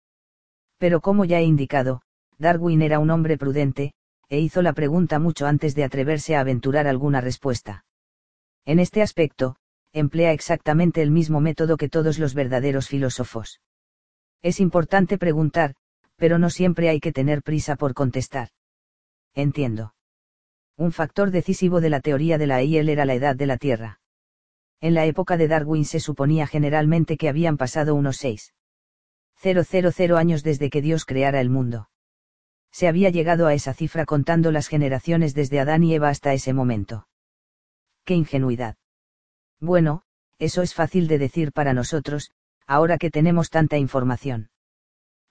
Pero 0.77 0.99
como 0.99 1.23
ya 1.23 1.39
he 1.39 1.43
indicado, 1.43 2.01
Darwin 2.37 2.81
era 2.81 2.99
un 2.99 3.09
hombre 3.09 3.37
prudente, 3.37 3.93
e 4.27 4.39
hizo 4.39 4.61
la 4.61 4.73
pregunta 4.73 5.17
mucho 5.17 5.47
antes 5.47 5.75
de 5.75 5.85
atreverse 5.85 6.35
a 6.35 6.41
aventurar 6.41 6.87
alguna 6.87 7.21
respuesta. 7.21 7.85
En 8.65 8.79
este 8.79 9.01
aspecto, 9.01 9.55
emplea 9.93 10.33
exactamente 10.33 11.01
el 11.01 11.11
mismo 11.11 11.39
método 11.39 11.77
que 11.77 11.87
todos 11.87 12.19
los 12.19 12.33
verdaderos 12.33 12.89
filósofos. 12.89 13.61
Es 14.41 14.59
importante 14.59 15.17
preguntar, 15.17 15.75
pero 16.17 16.39
no 16.39 16.49
siempre 16.49 16.89
hay 16.89 16.99
que 16.99 17.13
tener 17.13 17.43
prisa 17.43 17.75
por 17.75 17.93
contestar. 17.93 18.49
Entiendo. 19.33 19.93
Un 20.75 20.91
factor 20.91 21.31
decisivo 21.31 21.79
de 21.79 21.89
la 21.91 22.01
teoría 22.01 22.37
de 22.37 22.47
la 22.47 22.63
IEL 22.63 22.89
era 22.89 23.05
la 23.05 23.13
edad 23.13 23.35
de 23.35 23.45
la 23.45 23.57
Tierra. 23.57 24.01
En 24.81 24.95
la 24.95 25.05
época 25.05 25.37
de 25.37 25.47
Darwin 25.47 25.85
se 25.85 25.99
suponía 25.99 26.47
generalmente 26.47 27.15
que 27.15 27.29
habían 27.29 27.57
pasado 27.57 27.95
unos 27.95 28.21
6.000 28.23 30.17
años 30.17 30.43
desde 30.43 30.69
que 30.69 30.81
Dios 30.81 31.05
creara 31.05 31.39
el 31.39 31.49
mundo. 31.49 31.89
Se 32.71 32.87
había 32.87 33.11
llegado 33.11 33.45
a 33.45 33.53
esa 33.53 33.73
cifra 33.73 34.05
contando 34.05 34.51
las 34.51 34.67
generaciones 34.67 35.35
desde 35.35 35.59
Adán 35.59 35.83
y 35.83 35.93
Eva 35.93 36.09
hasta 36.09 36.33
ese 36.33 36.53
momento. 36.53 37.07
¡Qué 38.03 38.15
ingenuidad! 38.15 38.75
Bueno, 39.59 40.03
eso 40.39 40.61
es 40.61 40.73
fácil 40.73 41.07
de 41.07 41.17
decir 41.17 41.51
para 41.51 41.73
nosotros, 41.73 42.31
ahora 42.67 42.97
que 42.97 43.11
tenemos 43.11 43.49
tanta 43.49 43.77
información. 43.77 44.49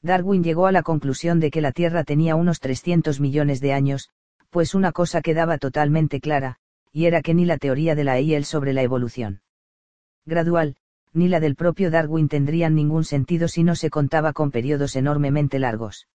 Darwin 0.03 0.42
llegó 0.42 0.67
a 0.67 0.72
la 0.72 0.83
conclusión 0.83 1.38
de 1.38 1.51
que 1.51 1.60
la 1.60 1.72
Tierra 1.72 2.05
tenía 2.05 2.35
unos 2.35 2.60
300 2.60 3.21
millones 3.21 3.60
de 3.60 3.72
años, 3.72 4.10
pues 4.51 4.74
una 4.74 4.92
cosa 4.92 5.22
quedaba 5.22 5.58
totalmente 5.58 6.21
clara, 6.21 6.56
y 6.92 7.06
era 7.06 7.22
que 7.22 7.35
ni 7.35 7.44
la 7.44 7.56
teoría 7.56 7.94
de 7.94 8.05
la 8.05 8.19
EIL 8.19 8.44
sobre 8.44 8.72
la 8.72 8.83
evolución 8.83 9.40
gradual, 10.26 10.76
ni 11.12 11.28
la 11.28 11.40
del 11.40 11.56
propio 11.56 11.90
Darwin 11.90 12.28
tendrían 12.28 12.74
ningún 12.74 13.05
sentido 13.05 13.49
si 13.49 13.62
no 13.65 13.74
se 13.76 13.90
contaba 13.90 14.33
con 14.33 14.51
periodos 14.51 14.97
enormemente 14.97 15.58
largos. 15.58 16.08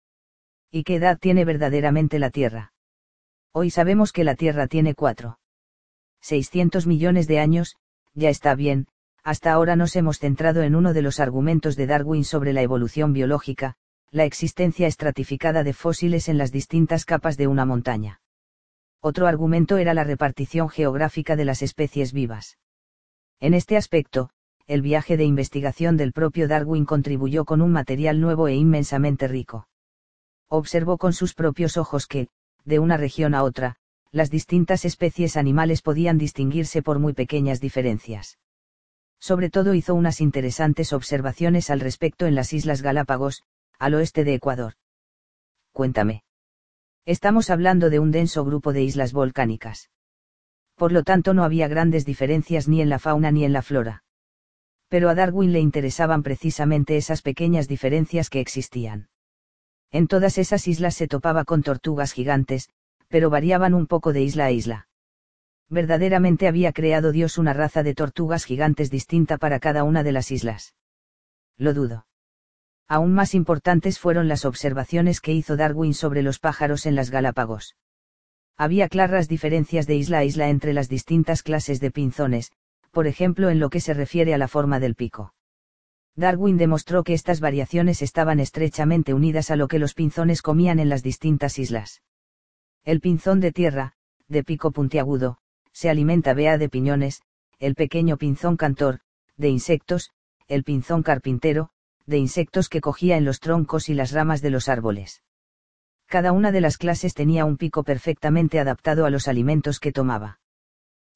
¿Y 0.71 0.85
qué 0.85 0.97
edad 0.97 1.19
tiene 1.19 1.45
verdaderamente 1.45 2.19
la 2.19 2.31
Tierra? 2.31 2.73
Hoy 3.53 3.71
sabemos 3.71 4.13
que 4.13 4.25
la 4.25 4.35
Tierra 4.35 4.67
tiene 4.67 4.95
cuatro. 4.95 5.39
600 6.21 6.87
millones 6.87 7.29
de 7.29 7.39
años, 7.39 7.77
ya 8.15 8.29
está 8.29 8.55
bien, 8.55 8.87
hasta 9.23 9.53
ahora 9.53 9.77
nos 9.77 9.97
hemos 9.97 10.19
centrado 10.19 10.63
en 10.63 10.75
uno 10.75 10.93
de 10.93 11.03
los 11.03 11.21
argumentos 11.21 11.77
de 11.77 11.87
Darwin 11.87 12.25
sobre 12.25 12.53
la 12.53 12.63
evolución 12.63 13.13
biológica, 13.13 13.75
la 14.11 14.25
existencia 14.25 14.87
estratificada 14.87 15.65
de 15.65 15.73
fósiles 15.73 16.29
en 16.29 16.39
las 16.39 16.53
distintas 16.53 17.05
capas 17.05 17.37
de 17.37 17.47
una 17.47 17.65
montaña. 17.65 18.21
Otro 19.01 19.27
argumento 19.27 19.77
era 19.77 19.93
la 19.93 20.05
repartición 20.05 20.69
geográfica 20.69 21.37
de 21.37 21.45
las 21.45 21.63
especies 21.63 22.13
vivas. 22.13 22.59
En 23.41 23.53
este 23.53 23.77
aspecto, 23.77 24.31
el 24.67 24.81
viaje 24.81 25.17
de 25.17 25.25
investigación 25.25 25.97
del 25.97 26.13
propio 26.13 26.49
Darwin 26.49 26.85
contribuyó 26.85 27.45
con 27.45 27.61
un 27.61 27.73
material 27.73 28.21
nuevo 28.21 28.49
e 28.49 28.55
inmensamente 28.55 29.29
rico. 29.29 29.69
Observó 30.49 30.97
con 30.97 31.13
sus 31.13 31.35
propios 31.35 31.77
ojos 31.77 32.07
que, 32.07 32.29
de 32.65 32.79
una 32.79 32.97
región 32.97 33.35
a 33.35 33.43
otra, 33.43 33.77
las 34.15 34.31
distintas 34.31 34.85
especies 34.85 35.37
animales 35.37 35.83
podían 35.83 36.19
distinguirse 36.19 36.83
por 36.83 37.01
muy 37.01 37.15
pequeñas 37.15 37.61
diferencias. 37.61 38.39
Sobre 39.19 39.51
todo 39.51 39.75
hizo 39.75 39.93
unas 39.97 40.21
interesantes 40.21 40.93
observaciones 40.93 41.69
al 41.69 41.81
respecto 41.81 42.27
en 42.27 42.37
las 42.37 42.53
Islas 42.53 42.81
Galápagos, 42.81 43.43
al 43.77 43.95
oeste 43.95 44.23
de 44.23 44.35
Ecuador. 44.35 44.75
Cuéntame. 45.73 46.23
Estamos 47.05 47.51
hablando 47.51 47.91
de 47.91 47.99
un 47.99 48.13
denso 48.13 48.45
grupo 48.45 48.73
de 48.73 48.85
islas 48.85 49.13
volcánicas. 49.13 49.91
Por 50.77 50.93
lo 50.93 51.03
tanto 51.03 51.35
no 51.35 51.43
había 51.43 51.67
grandes 51.67 52.05
diferencias 52.05 52.69
ni 52.69 52.81
en 52.81 52.91
la 52.91 53.01
fauna 53.01 53.33
ni 53.33 53.45
en 53.45 53.53
la 53.53 53.63
flora. 53.63 54.05
Pero 54.87 55.09
a 55.09 55.17
Darwin 55.17 55.53
le 55.53 55.59
interesaban 55.59 56.23
precisamente 56.23 56.97
esas 56.97 57.21
pequeñas 57.21 57.67
diferencias 57.67 58.31
que 58.31 58.39
existían. 58.39 59.09
En 59.91 60.07
todas 60.07 60.39
esas 60.39 60.69
islas 60.69 60.95
se 60.95 61.09
topaba 61.09 61.45
con 61.45 61.65
tortugas 61.65 62.13
gigantes, 62.13 62.69
pero 63.09 63.31
variaban 63.31 63.75
un 63.75 63.87
poco 63.87 64.13
de 64.13 64.23
isla 64.23 64.47
a 64.47 64.51
isla. 64.51 64.89
Verdaderamente 65.69 66.47
había 66.47 66.73
creado 66.73 67.13
Dios 67.13 67.39
una 67.39 67.53
raza 67.53 67.83
de 67.83 67.95
tortugas 67.95 68.45
gigantes 68.45 68.91
distinta 68.91 69.39
para 69.39 69.61
cada 69.61 69.85
una 69.85 70.03
de 70.03 70.13
las 70.13 70.31
islas. 70.31 70.75
Lo 71.57 71.75
dudo. 71.75 72.07
Aún 72.87 73.15
más 73.15 73.35
importantes 73.35 73.99
fueron 73.99 74.29
las 74.29 74.45
observaciones 74.45 75.21
que 75.21 75.33
hizo 75.33 75.57
Darwin 75.57 75.95
sobre 75.95 76.23
los 76.23 76.39
pájaros 76.39 76.87
en 76.87 76.95
las 76.95 77.11
Galápagos. 77.11 77.77
Había 78.57 78.89
claras 78.89 79.27
diferencias 79.27 79.87
de 79.87 79.97
isla 79.97 80.19
a 80.19 80.25
isla 80.25 80.49
entre 80.49 80.75
las 80.75 80.89
distintas 80.89 81.43
clases 81.43 81.81
de 81.81 81.91
pinzones, 81.91 82.53
por 82.91 83.07
ejemplo 83.07 83.51
en 83.51 83.59
lo 83.59 83.71
que 83.71 83.81
se 83.81 83.95
refiere 83.95 84.35
a 84.35 84.39
la 84.39 84.49
forma 84.49 84.81
del 84.81 84.95
pico. 84.95 85.35
Darwin 86.15 86.57
demostró 86.57 87.03
que 87.03 87.15
estas 87.15 87.41
variaciones 87.41 88.01
estaban 88.01 88.39
estrechamente 88.39 89.15
unidas 89.15 89.51
a 89.51 89.57
lo 89.57 89.67
que 89.67 89.81
los 89.81 89.95
pinzones 89.95 90.43
comían 90.43 90.79
en 90.79 90.89
las 90.89 91.03
distintas 91.03 91.59
islas. 91.59 92.03
El 92.85 93.01
pinzón 93.01 93.41
de 93.41 93.51
tierra, 93.51 93.95
de 94.29 94.45
pico 94.45 94.71
puntiagudo, 94.71 95.39
se 95.73 95.89
alimenta 95.89 96.35
vea 96.35 96.59
de 96.59 96.69
piñones, 96.69 97.23
el 97.59 97.75
pequeño 97.75 98.19
pinzón 98.19 98.59
cantor, 98.59 99.01
de 99.39 99.49
insectos, 99.49 100.11
el 100.49 100.65
pinzón 100.65 101.03
carpintero, 101.03 101.71
de 102.05 102.19
insectos 102.19 102.69
que 102.69 102.83
cogía 102.83 103.17
en 103.17 103.25
los 103.25 103.41
troncos 103.41 103.89
y 103.89 103.95
las 103.95 104.13
ramas 104.13 104.43
de 104.43 104.51
los 104.51 104.69
árboles. 104.69 105.23
Cada 106.07 106.33
una 106.33 106.53
de 106.53 106.61
las 106.61 106.77
clases 106.77 107.15
tenía 107.15 107.47
un 107.47 107.57
pico 107.57 107.85
perfectamente 107.85 108.61
adaptado 108.61 109.07
a 109.07 109.11
los 109.11 109.29
alimentos 109.29 109.81
que 109.81 109.91
tomaba. 109.91 110.41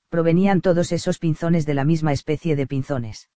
Provenían 0.08 0.62
todos 0.62 0.90
esos 0.90 1.18
pinzones 1.18 1.66
de 1.66 1.74
la 1.74 1.84
misma 1.84 2.14
especie 2.14 2.56
de 2.56 2.66
pinzones. 2.66 3.28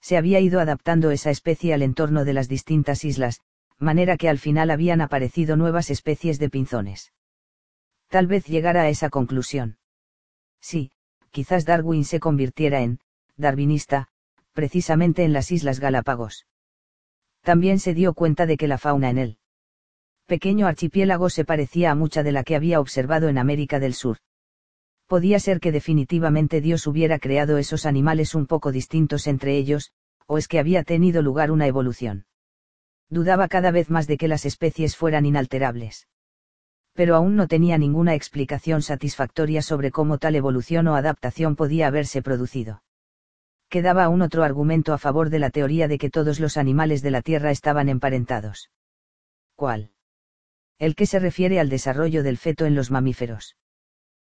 Se 0.00 0.16
había 0.16 0.38
ido 0.38 0.60
adaptando 0.60 1.10
esa 1.10 1.30
especie 1.30 1.74
al 1.74 1.82
entorno 1.82 2.24
de 2.24 2.34
las 2.34 2.48
distintas 2.48 3.04
islas, 3.04 3.40
manera 3.78 4.16
que 4.16 4.28
al 4.28 4.38
final 4.38 4.70
habían 4.70 5.00
aparecido 5.00 5.56
nuevas 5.56 5.90
especies 5.90 6.38
de 6.38 6.50
pinzones. 6.50 7.10
Tal 8.08 8.26
vez 8.26 8.46
llegara 8.46 8.82
a 8.82 8.88
esa 8.88 9.10
conclusión. 9.10 9.76
Sí, 10.60 10.90
quizás 11.30 11.66
Darwin 11.66 12.04
se 12.04 12.20
convirtiera 12.20 12.80
en, 12.80 13.00
darwinista, 13.36 14.08
precisamente 14.54 15.24
en 15.24 15.34
las 15.34 15.52
Islas 15.52 15.78
Galápagos. 15.78 16.46
También 17.42 17.78
se 17.78 17.94
dio 17.94 18.14
cuenta 18.14 18.46
de 18.46 18.56
que 18.56 18.66
la 18.66 18.78
fauna 18.78 19.10
en 19.10 19.18
él 19.18 19.38
pequeño 20.26 20.66
archipiélago 20.66 21.30
se 21.30 21.46
parecía 21.46 21.90
a 21.90 21.94
mucha 21.94 22.22
de 22.22 22.32
la 22.32 22.44
que 22.44 22.54
había 22.54 22.80
observado 22.80 23.30
en 23.30 23.38
América 23.38 23.80
del 23.80 23.94
Sur. 23.94 24.18
Podía 25.06 25.40
ser 25.40 25.58
que 25.58 25.72
definitivamente 25.72 26.60
Dios 26.60 26.86
hubiera 26.86 27.18
creado 27.18 27.56
esos 27.56 27.86
animales 27.86 28.34
un 28.34 28.46
poco 28.46 28.70
distintos 28.70 29.26
entre 29.26 29.56
ellos, 29.56 29.90
o 30.26 30.36
es 30.36 30.46
que 30.46 30.58
había 30.58 30.84
tenido 30.84 31.22
lugar 31.22 31.50
una 31.50 31.66
evolución. 31.66 32.26
Dudaba 33.08 33.48
cada 33.48 33.70
vez 33.70 33.88
más 33.88 34.06
de 34.06 34.18
que 34.18 34.28
las 34.28 34.44
especies 34.44 34.98
fueran 34.98 35.24
inalterables 35.24 36.06
pero 36.98 37.14
aún 37.14 37.36
no 37.36 37.46
tenía 37.46 37.78
ninguna 37.78 38.16
explicación 38.16 38.82
satisfactoria 38.82 39.62
sobre 39.62 39.92
cómo 39.92 40.18
tal 40.18 40.34
evolución 40.34 40.88
o 40.88 40.96
adaptación 40.96 41.54
podía 41.54 41.86
haberse 41.86 42.22
producido. 42.22 42.82
Quedaba 43.68 44.02
aún 44.02 44.20
otro 44.20 44.42
argumento 44.42 44.92
a 44.92 44.98
favor 44.98 45.30
de 45.30 45.38
la 45.38 45.50
teoría 45.50 45.86
de 45.86 45.96
que 45.96 46.10
todos 46.10 46.40
los 46.40 46.56
animales 46.56 47.00
de 47.00 47.12
la 47.12 47.22
Tierra 47.22 47.52
estaban 47.52 47.88
emparentados. 47.88 48.72
¿Cuál? 49.54 49.92
El 50.80 50.96
que 50.96 51.06
se 51.06 51.20
refiere 51.20 51.60
al 51.60 51.68
desarrollo 51.68 52.24
del 52.24 52.36
feto 52.36 52.66
en 52.66 52.74
los 52.74 52.90
mamíferos. 52.90 53.56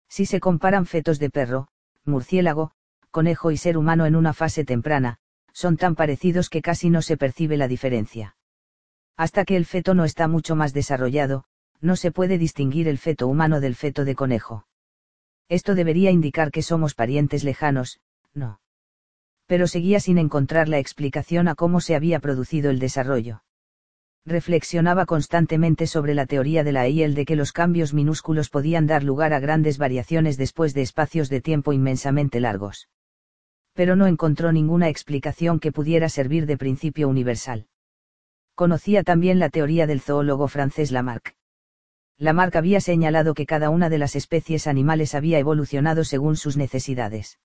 Si 0.07 0.27
se 0.27 0.39
comparan 0.39 0.85
fetos 0.85 1.17
de 1.17 1.31
perro, 1.31 1.69
murciélago, 2.05 2.73
conejo 3.09 3.49
y 3.49 3.57
ser 3.57 3.79
humano 3.79 4.05
en 4.05 4.15
una 4.15 4.33
fase 4.33 4.63
temprana, 4.63 5.17
son 5.53 5.75
tan 5.75 5.95
parecidos 5.95 6.51
que 6.51 6.61
casi 6.61 6.91
no 6.91 7.01
se 7.01 7.17
percibe 7.17 7.57
la 7.57 7.67
diferencia. 7.67 8.37
Hasta 9.17 9.43
que 9.43 9.55
el 9.55 9.65
feto 9.65 9.95
no 9.95 10.05
está 10.05 10.27
mucho 10.27 10.55
más 10.55 10.71
desarrollado, 10.71 11.45
no 11.81 11.95
se 11.95 12.11
puede 12.11 12.37
distinguir 12.37 12.87
el 12.87 12.97
feto 12.97 13.27
humano 13.27 13.61
del 13.61 13.75
feto 13.75 14.05
de 14.05 14.15
conejo. 14.15 14.65
Esto 15.47 15.75
debería 15.75 16.11
indicar 16.11 16.51
que 16.51 16.61
somos 16.61 16.93
parientes 16.93 17.43
lejanos, 17.43 17.99
no. 18.33 18.61
Pero 19.47 19.65
seguía 19.65 19.99
sin 19.99 20.17
encontrar 20.17 20.67
la 20.67 20.77
explicación 20.77 21.47
a 21.47 21.55
cómo 21.55 21.81
se 21.81 21.95
había 21.95 22.19
producido 22.19 22.69
el 22.69 22.79
desarrollo. 22.79 23.43
Reflexionaba 24.25 25.05
constantemente 25.05 25.87
sobre 25.87 26.13
la 26.13 26.27
teoría 26.27 26.63
de 26.63 26.71
la 26.71 26.85
EIEL 26.85 27.15
de 27.15 27.25
que 27.25 27.35
los 27.35 27.51
cambios 27.51 27.93
minúsculos 27.93 28.49
podían 28.49 28.85
dar 28.85 29.03
lugar 29.03 29.33
a 29.33 29.39
grandes 29.39 29.79
variaciones 29.79 30.37
después 30.37 30.75
de 30.75 30.83
espacios 30.83 31.29
de 31.29 31.41
tiempo 31.41 31.73
inmensamente 31.73 32.39
largos. 32.39 32.89
Pero 33.73 33.95
no 33.95 34.05
encontró 34.05 34.51
ninguna 34.51 34.89
explicación 34.89 35.59
que 35.59 35.71
pudiera 35.71 36.09
servir 36.09 36.45
de 36.45 36.57
principio 36.57 37.07
universal. 37.07 37.67
Conocía 38.53 39.03
también 39.03 39.39
la 39.39 39.49
teoría 39.49 39.87
del 39.87 40.01
zoólogo 40.01 40.47
francés 40.47 40.91
Lamarck 40.91 41.38
Lamarck 42.19 42.57
había 42.57 42.81
señalado 42.81 43.33
que 43.33 43.45
cada 43.45 43.69
una 43.69 43.89
de 43.89 43.97
las 43.97 44.17
especies 44.17 44.67
animales 44.67 45.15
había 45.15 45.39
evolucionado 45.39 46.03
según 46.03 46.35
sus 46.35 46.57
necesidades. 46.57 47.39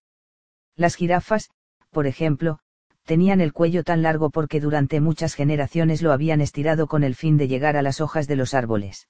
Las 0.74 0.96
jirafas, 0.96 1.50
por 1.90 2.08
ejemplo, 2.08 2.58
tenían 3.04 3.40
el 3.40 3.52
cuello 3.52 3.84
tan 3.84 4.02
largo 4.02 4.30
porque 4.30 4.60
durante 4.60 5.00
muchas 5.00 5.34
generaciones 5.34 6.02
lo 6.02 6.10
habían 6.10 6.40
estirado 6.40 6.88
con 6.88 7.04
el 7.04 7.14
fin 7.14 7.36
de 7.36 7.46
llegar 7.46 7.76
a 7.76 7.82
las 7.82 8.00
hojas 8.00 8.26
de 8.26 8.34
los 8.34 8.52
árboles. 8.52 9.08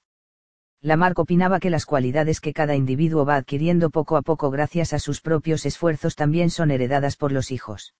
Lamarck 0.81 1.17
opinaba 1.17 1.59
que 1.59 1.71
las 1.71 1.87
cualidades 1.87 2.41
que 2.41 2.53
cada 2.53 2.75
individuo 2.75 3.25
va 3.25 3.37
adquiriendo 3.37 3.89
poco 3.89 4.17
a 4.17 4.21
poco 4.21 4.51
gracias 4.51 4.93
a 4.93 4.99
sus 4.99 5.19
propios 5.19 5.65
esfuerzos 5.65 6.15
también 6.15 6.51
son 6.51 6.69
heredadas 6.69 7.17
por 7.17 7.31
los 7.31 7.49
hijos. 7.49 7.95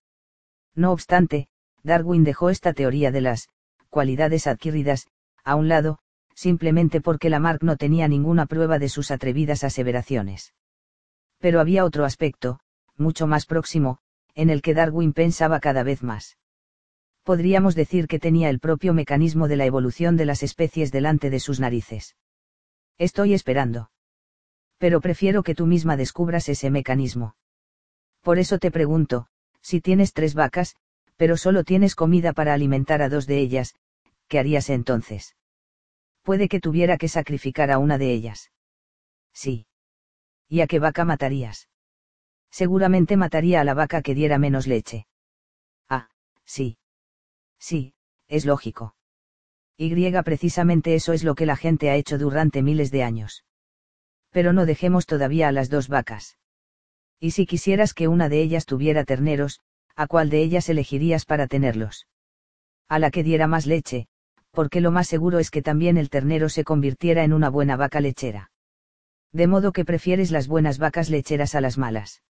No 0.76 0.92
obstante, 0.92 1.48
Darwin 1.81 2.24
dejó 2.24 2.51
esta 2.51 2.74
teoría 2.74 3.10
de 3.10 3.22
las 3.22 3.49
cualidades 3.90 4.46
adquiridas, 4.46 5.08
a 5.44 5.56
un 5.56 5.67
lado, 5.67 5.98
simplemente 6.35 7.01
porque 7.01 7.29
Lamarck 7.29 7.63
no 7.63 7.77
tenía 7.77 8.07
ninguna 8.07 8.45
prueba 8.45 8.77
de 8.77 8.89
sus 8.89 9.09
atrevidas 9.09 9.63
aseveraciones. 9.63 10.53
Pero 11.39 11.59
había 11.59 11.85
otro 11.85 12.05
aspecto, 12.05 12.59
mucho 12.97 13.25
más 13.25 13.45
próximo, 13.45 13.97
en 14.35 14.49
el 14.49 14.61
que 14.61 14.73
Darwin 14.73 15.13
pensaba 15.13 15.59
cada 15.59 15.83
vez 15.83 16.03
más. 16.03 16.37
Podríamos 17.23 17.73
decir 17.73 18.07
que 18.07 18.19
tenía 18.19 18.49
el 18.49 18.59
propio 18.59 18.93
mecanismo 18.93 19.47
de 19.47 19.55
la 19.55 19.65
evolución 19.65 20.15
de 20.17 20.25
las 20.25 20.43
especies 20.43 20.91
delante 20.91 21.29
de 21.29 21.39
sus 21.39 21.59
narices. 21.59 22.15
Estoy 22.97 23.33
esperando. 23.33 23.89
Pero 24.77 25.01
prefiero 25.01 25.41
que 25.41 25.55
tú 25.55 25.65
misma 25.65 25.97
descubras 25.97 26.49
ese 26.49 26.69
mecanismo. 26.69 27.35
Por 28.21 28.37
eso 28.37 28.59
te 28.59 28.71
pregunto, 28.71 29.27
si 29.61 29.81
tienes 29.81 30.13
tres 30.13 30.35
vacas, 30.35 30.75
pero 31.15 31.37
solo 31.37 31.63
tienes 31.63 31.95
comida 31.95 32.33
para 32.33 32.53
alimentar 32.53 33.01
a 33.01 33.09
dos 33.09 33.25
de 33.25 33.39
ellas, 33.39 33.75
¿qué 34.27 34.37
harías 34.37 34.69
entonces? 34.69 35.35
Puede 36.25 36.49
que 36.49 36.59
tuviera 36.59 36.97
que 36.97 37.08
sacrificar 37.08 37.69
a 37.72 37.77
una 37.77 37.97
de 37.99 38.11
ellas. 38.11 38.51
Sí. 39.31 39.67
¿Y 40.49 40.61
a 40.61 40.67
qué 40.67 40.79
vaca 40.79 41.06
matarías? 41.06 41.69
Seguramente 42.49 43.15
mataría 43.15 43.61
a 43.61 43.63
la 43.63 43.75
vaca 43.75 44.01
que 44.01 44.15
diera 44.15 44.40
menos 44.40 44.65
leche. 44.65 45.06
Ah, 45.88 46.09
sí. 46.43 46.77
Sí, 47.59 47.93
es 48.27 48.45
lógico. 48.45 48.95
Y 49.77 49.93
precisamente 50.24 50.95
eso 50.95 51.13
es 51.13 51.24
lo 51.24 51.35
que 51.35 51.45
la 51.45 51.58
gente 51.58 51.90
ha 51.90 51.95
hecho 51.95 52.17
durante 52.17 52.63
miles 52.63 52.90
de 52.91 53.03
años. 53.03 53.45
Pero 54.31 54.51
no 54.51 54.65
dejemos 54.65 55.06
todavía 55.06 55.49
a 55.49 55.51
las 55.51 55.69
dos 55.69 55.90
vacas. 55.90 56.38
Y 57.19 57.31
si 57.31 57.45
quisieras 57.45 57.93
que 57.93 58.08
una 58.08 58.29
de 58.29 58.41
ellas 58.41 58.65
tuviera 58.65 59.03
terneros, 59.03 59.59
¿a 59.95 60.08
cuál 60.08 60.29
de 60.29 60.41
ellas 60.41 60.69
elegirías 60.69 61.25
para 61.25 61.47
tenerlos? 61.47 62.08
A 62.88 62.97
la 62.99 63.11
que 63.11 63.24
diera 63.24 63.47
más 63.47 63.65
leche, 63.65 64.08
porque 64.55 64.81
lo 64.81 64.89
más 64.89 65.07
seguro 65.07 65.38
es 65.38 65.51
que 65.51 65.61
también 65.61 65.97
el 65.97 66.09
ternero 66.09 66.49
se 66.49 66.63
convirtiera 66.63 67.23
en 67.23 67.33
una 67.33 67.49
buena 67.49 67.75
vaca 67.75 67.99
lechera. 67.99 68.49
De 69.31 69.45
modo 69.45 69.71
que 69.71 69.85
prefieres 69.85 70.31
las 70.31 70.47
buenas 70.47 70.79
vacas 70.79 71.11
lecheras 71.11 71.53
a 71.53 71.61
las 71.61 71.77
malas. 71.77 72.23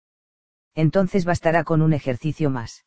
Entonces 0.74 1.24
bastará 1.24 1.63
con 1.63 1.81
un 1.81 1.93
ejercicio 1.93 2.49
más. 2.49 2.83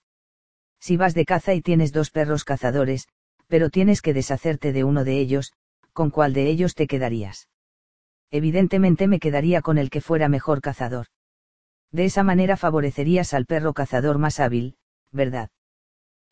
Si 0.78 0.98
vas 0.98 1.14
de 1.14 1.24
caza 1.24 1.54
y 1.54 1.62
tienes 1.62 1.92
dos 1.92 2.10
perros 2.10 2.44
cazadores, 2.44 3.08
pero 3.46 3.70
tienes 3.70 4.02
que 4.02 4.12
deshacerte 4.12 4.72
de 4.72 4.84
uno 4.84 5.04
de 5.04 5.18
ellos, 5.18 5.54
¿con 5.94 6.10
cuál 6.10 6.34
de 6.34 6.48
ellos 6.48 6.74
te 6.74 6.86
quedarías? 6.86 7.48
Evidentemente 8.30 9.08
me 9.08 9.20
quedaría 9.20 9.62
con 9.62 9.78
el 9.78 9.88
que 9.88 10.02
fuera 10.02 10.28
mejor 10.28 10.60
cazador. 10.60 11.06
De 11.90 12.04
esa 12.04 12.22
manera 12.22 12.58
favorecerías 12.58 13.32
al 13.32 13.46
perro 13.46 13.72
cazador 13.72 14.18
más 14.18 14.38
hábil, 14.38 14.76
¿verdad? 15.10 15.50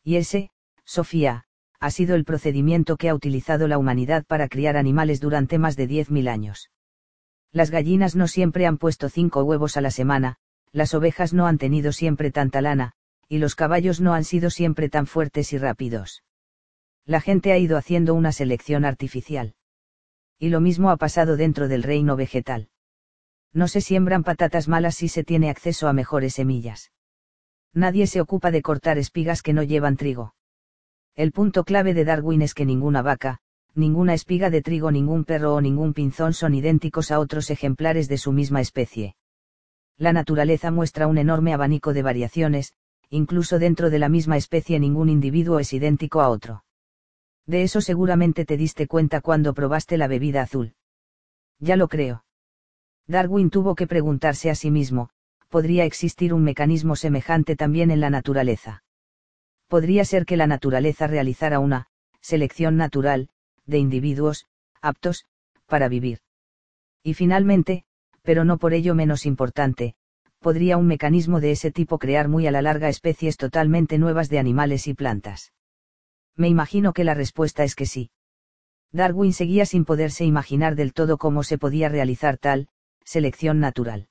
Y 0.03 0.17
ese, 0.17 0.51
Sofía, 0.85 1.46
ha 1.79 1.91
sido 1.91 2.15
el 2.15 2.25
procedimiento 2.25 2.97
que 2.97 3.09
ha 3.09 3.15
utilizado 3.15 3.67
la 3.67 3.77
humanidad 3.77 4.25
para 4.25 4.47
criar 4.47 4.77
animales 4.77 5.19
durante 5.19 5.57
más 5.57 5.75
de 5.75 5.87
10.000 5.87 6.27
años. 6.29 6.71
Las 7.51 7.71
gallinas 7.71 8.15
no 8.15 8.27
siempre 8.27 8.65
han 8.65 8.77
puesto 8.77 9.09
cinco 9.09 9.43
huevos 9.43 9.77
a 9.77 9.81
la 9.81 9.91
semana, 9.91 10.37
las 10.71 10.93
ovejas 10.93 11.33
no 11.33 11.47
han 11.47 11.57
tenido 11.57 11.91
siempre 11.91 12.31
tanta 12.31 12.61
lana, 12.61 12.93
y 13.29 13.37
los 13.39 13.55
caballos 13.55 14.01
no 14.01 14.13
han 14.13 14.23
sido 14.23 14.49
siempre 14.49 14.89
tan 14.89 15.07
fuertes 15.07 15.53
y 15.53 15.57
rápidos. 15.57 16.23
La 17.05 17.21
gente 17.21 17.51
ha 17.51 17.57
ido 17.57 17.77
haciendo 17.77 18.13
una 18.13 18.31
selección 18.31 18.85
artificial. 18.85 19.55
Y 20.39 20.49
lo 20.49 20.61
mismo 20.61 20.91
ha 20.91 20.97
pasado 20.97 21.37
dentro 21.37 21.67
del 21.67 21.83
reino 21.83 22.15
vegetal. 22.15 22.69
No 23.53 23.67
se 23.67 23.81
siembran 23.81 24.23
patatas 24.23 24.67
malas 24.67 24.95
si 24.95 25.07
se 25.07 25.23
tiene 25.23 25.49
acceso 25.49 25.87
a 25.87 25.93
mejores 25.93 26.35
semillas. 26.35 26.91
Nadie 27.73 28.07
se 28.07 28.21
ocupa 28.21 28.51
de 28.51 28.61
cortar 28.61 28.97
espigas 28.97 29.41
que 29.41 29.53
no 29.53 29.63
llevan 29.63 29.97
trigo. 29.97 30.35
El 31.17 31.31
punto 31.31 31.63
clave 31.63 31.95
de 31.95 32.05
Darwin 32.05 32.43
es 32.43 32.53
que 32.53 32.63
ninguna 32.63 33.01
vaca, 33.01 33.39
ninguna 33.73 34.13
espiga 34.13 34.51
de 34.51 34.61
trigo, 34.61 34.91
ningún 34.91 35.25
perro 35.25 35.55
o 35.55 35.61
ningún 35.61 35.95
pinzón 35.95 36.33
son 36.33 36.53
idénticos 36.53 37.09
a 37.09 37.19
otros 37.19 37.49
ejemplares 37.49 38.07
de 38.07 38.19
su 38.19 38.31
misma 38.31 38.61
especie. 38.61 39.15
La 39.97 40.13
naturaleza 40.13 40.69
muestra 40.69 41.07
un 41.07 41.17
enorme 41.17 41.55
abanico 41.55 41.93
de 41.93 42.03
variaciones, 42.03 42.73
incluso 43.09 43.57
dentro 43.57 43.89
de 43.89 43.97
la 43.97 44.09
misma 44.09 44.37
especie 44.37 44.79
ningún 44.79 45.09
individuo 45.09 45.57
es 45.57 45.73
idéntico 45.73 46.21
a 46.21 46.29
otro. 46.29 46.63
De 47.47 47.63
eso 47.63 47.81
seguramente 47.81 48.45
te 48.45 48.55
diste 48.55 48.85
cuenta 48.85 49.19
cuando 49.19 49.55
probaste 49.55 49.97
la 49.97 50.07
bebida 50.07 50.43
azul. 50.43 50.75
Ya 51.57 51.77
lo 51.77 51.87
creo. 51.87 52.25
Darwin 53.07 53.49
tuvo 53.49 53.73
que 53.73 53.87
preguntarse 53.87 54.51
a 54.51 54.55
sí 54.55 54.69
mismo, 54.69 55.09
¿podría 55.49 55.83
existir 55.83 56.31
un 56.31 56.43
mecanismo 56.43 56.95
semejante 56.95 57.55
también 57.55 57.89
en 57.89 58.01
la 58.01 58.11
naturaleza? 58.11 58.83
Podría 59.67 60.05
ser 60.05 60.25
que 60.25 60.37
la 60.37 60.47
naturaleza 60.47 61.07
realizara 61.07 61.59
una, 61.59 61.87
selección 62.21 62.77
natural, 62.77 63.29
de 63.65 63.77
individuos, 63.77 64.45
aptos, 64.81 65.25
para 65.65 65.89
vivir. 65.89 66.19
Y 67.03 67.13
finalmente, 67.13 67.83
pero 68.21 68.45
no 68.45 68.57
por 68.57 68.73
ello 68.73 68.95
menos 68.95 69.25
importante, 69.25 69.95
podría 70.39 70.77
un 70.77 70.87
mecanismo 70.87 71.39
de 71.41 71.51
ese 71.51 71.71
tipo 71.71 71.99
crear 71.99 72.27
muy 72.27 72.47
a 72.47 72.51
la 72.51 72.61
larga 72.61 72.89
especies 72.89 73.37
totalmente 73.37 73.97
nuevas 73.97 74.29
de 74.29 74.39
animales 74.39 74.87
y 74.87 74.93
plantas. 74.93 75.53
Me 76.35 76.47
imagino 76.47 76.93
que 76.93 77.03
la 77.03 77.13
respuesta 77.13 77.63
es 77.63 77.75
que 77.75 77.85
sí. 77.85 78.11
Darwin 78.91 79.33
seguía 79.33 79.65
sin 79.65 79.85
poderse 79.85 80.23
imaginar 80.23 80.75
del 80.75 80.93
todo 80.93 81.17
cómo 81.17 81.43
se 81.43 81.57
podía 81.57 81.89
realizar 81.89 82.37
tal, 82.37 82.69
selección 83.03 83.59
natural. 83.59 84.07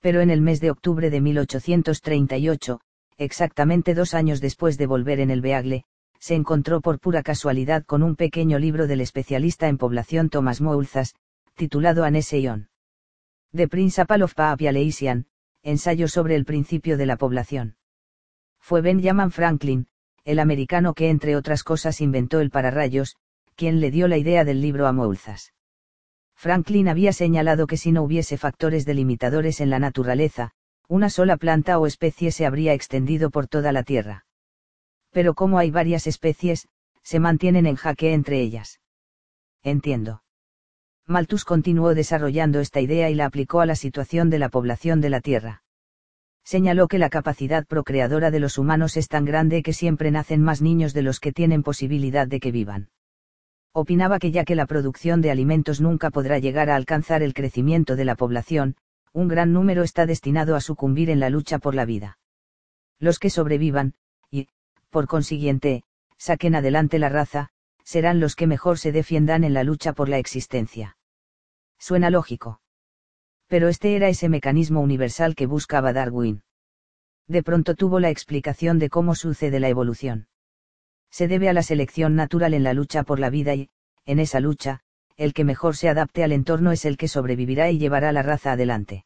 Pero 0.00 0.20
en 0.20 0.30
el 0.30 0.40
mes 0.40 0.60
de 0.60 0.70
octubre 0.70 1.10
de 1.10 1.20
1838, 1.20 2.80
exactamente 3.18 3.94
dos 3.94 4.14
años 4.14 4.40
después 4.40 4.78
de 4.78 4.86
volver 4.86 5.20
en 5.20 5.30
el 5.30 5.40
Beagle, 5.40 5.84
se 6.18 6.34
encontró 6.34 6.80
por 6.80 7.00
pura 7.00 7.22
casualidad 7.22 7.84
con 7.84 8.02
un 8.02 8.16
pequeño 8.16 8.58
libro 8.58 8.86
del 8.86 9.00
especialista 9.00 9.68
en 9.68 9.78
población 9.78 10.30
Thomas 10.30 10.60
Moulzas, 10.60 11.14
titulado 11.54 12.04
Anesión. 12.04 12.68
The 13.54 13.68
Principle 13.68 14.22
of 14.22 14.34
Population, 14.34 15.26
ensayo 15.62 16.08
sobre 16.08 16.36
el 16.36 16.44
principio 16.44 16.96
de 16.96 17.06
la 17.06 17.16
población. 17.16 17.76
Fue 18.60 18.80
Benjamin 18.80 19.30
Franklin, 19.30 19.88
el 20.24 20.38
americano 20.38 20.94
que 20.94 21.10
entre 21.10 21.36
otras 21.36 21.64
cosas 21.64 22.00
inventó 22.00 22.40
el 22.40 22.50
pararrayos, 22.50 23.16
quien 23.56 23.80
le 23.80 23.90
dio 23.90 24.08
la 24.08 24.16
idea 24.16 24.44
del 24.44 24.60
libro 24.60 24.86
a 24.86 24.92
Moulzas. 24.92 25.52
Franklin 26.36 26.88
había 26.88 27.12
señalado 27.12 27.66
que 27.66 27.76
si 27.76 27.92
no 27.92 28.02
hubiese 28.02 28.36
factores 28.36 28.84
delimitadores 28.84 29.60
en 29.60 29.70
la 29.70 29.78
naturaleza, 29.78 30.52
una 30.88 31.10
sola 31.10 31.36
planta 31.36 31.78
o 31.78 31.86
especie 31.86 32.32
se 32.32 32.46
habría 32.46 32.74
extendido 32.74 33.30
por 33.30 33.46
toda 33.46 33.72
la 33.72 33.82
Tierra. 33.82 34.26
Pero 35.10 35.34
como 35.34 35.58
hay 35.58 35.70
varias 35.70 36.06
especies, 36.06 36.68
se 37.02 37.18
mantienen 37.18 37.66
en 37.66 37.76
jaque 37.76 38.12
entre 38.12 38.40
ellas. 38.40 38.80
Entiendo. 39.62 40.22
Malthus 41.06 41.44
continuó 41.44 41.94
desarrollando 41.94 42.60
esta 42.60 42.80
idea 42.80 43.10
y 43.10 43.14
la 43.14 43.26
aplicó 43.26 43.60
a 43.60 43.66
la 43.66 43.76
situación 43.76 44.30
de 44.30 44.38
la 44.38 44.48
población 44.48 45.00
de 45.00 45.10
la 45.10 45.20
Tierra. 45.20 45.62
Señaló 46.44 46.88
que 46.88 46.98
la 46.98 47.10
capacidad 47.10 47.66
procreadora 47.66 48.30
de 48.30 48.40
los 48.40 48.58
humanos 48.58 48.96
es 48.96 49.08
tan 49.08 49.24
grande 49.24 49.62
que 49.62 49.72
siempre 49.72 50.10
nacen 50.10 50.42
más 50.42 50.60
niños 50.60 50.92
de 50.92 51.02
los 51.02 51.20
que 51.20 51.32
tienen 51.32 51.62
posibilidad 51.62 52.26
de 52.26 52.40
que 52.40 52.50
vivan. 52.50 52.90
Opinaba 53.72 54.18
que 54.18 54.32
ya 54.32 54.44
que 54.44 54.54
la 54.54 54.66
producción 54.66 55.20
de 55.22 55.30
alimentos 55.30 55.80
nunca 55.80 56.10
podrá 56.10 56.38
llegar 56.38 56.68
a 56.68 56.76
alcanzar 56.76 57.22
el 57.22 57.32
crecimiento 57.32 57.96
de 57.96 58.04
la 58.04 58.16
población, 58.16 58.76
un 59.12 59.28
gran 59.28 59.52
número 59.52 59.82
está 59.82 60.06
destinado 60.06 60.56
a 60.56 60.60
sucumbir 60.60 61.10
en 61.10 61.20
la 61.20 61.30
lucha 61.30 61.58
por 61.58 61.74
la 61.74 61.84
vida. 61.84 62.18
Los 62.98 63.18
que 63.18 63.30
sobrevivan, 63.30 63.94
y, 64.30 64.48
por 64.90 65.06
consiguiente, 65.06 65.84
saquen 66.16 66.54
adelante 66.54 66.98
la 66.98 67.08
raza, 67.08 67.50
serán 67.84 68.20
los 68.20 68.36
que 68.36 68.46
mejor 68.46 68.78
se 68.78 68.92
defiendan 68.92 69.44
en 69.44 69.54
la 69.54 69.64
lucha 69.64 69.92
por 69.92 70.08
la 70.08 70.18
existencia. 70.18 70.96
Suena 71.78 72.10
lógico. 72.10 72.60
Pero 73.48 73.68
este 73.68 73.96
era 73.96 74.08
ese 74.08 74.28
mecanismo 74.28 74.80
universal 74.80 75.34
que 75.34 75.46
buscaba 75.46 75.92
Darwin. 75.92 76.42
De 77.26 77.42
pronto 77.42 77.74
tuvo 77.74 78.00
la 78.00 78.10
explicación 78.10 78.78
de 78.78 78.88
cómo 78.88 79.14
sucede 79.14 79.60
la 79.60 79.68
evolución. 79.68 80.28
Se 81.10 81.28
debe 81.28 81.48
a 81.48 81.52
la 81.52 81.62
selección 81.62 82.14
natural 82.14 82.54
en 82.54 82.62
la 82.62 82.72
lucha 82.72 83.02
por 83.02 83.18
la 83.18 83.30
vida 83.30 83.54
y, 83.54 83.68
en 84.06 84.18
esa 84.20 84.40
lucha, 84.40 84.80
el 85.16 85.34
que 85.34 85.44
mejor 85.44 85.76
se 85.76 85.88
adapte 85.88 86.24
al 86.24 86.32
entorno 86.32 86.72
es 86.72 86.84
el 86.84 86.96
que 86.96 87.08
sobrevivirá 87.08 87.70
y 87.70 87.78
llevará 87.78 88.12
la 88.12 88.22
raza 88.22 88.52
adelante. 88.52 89.04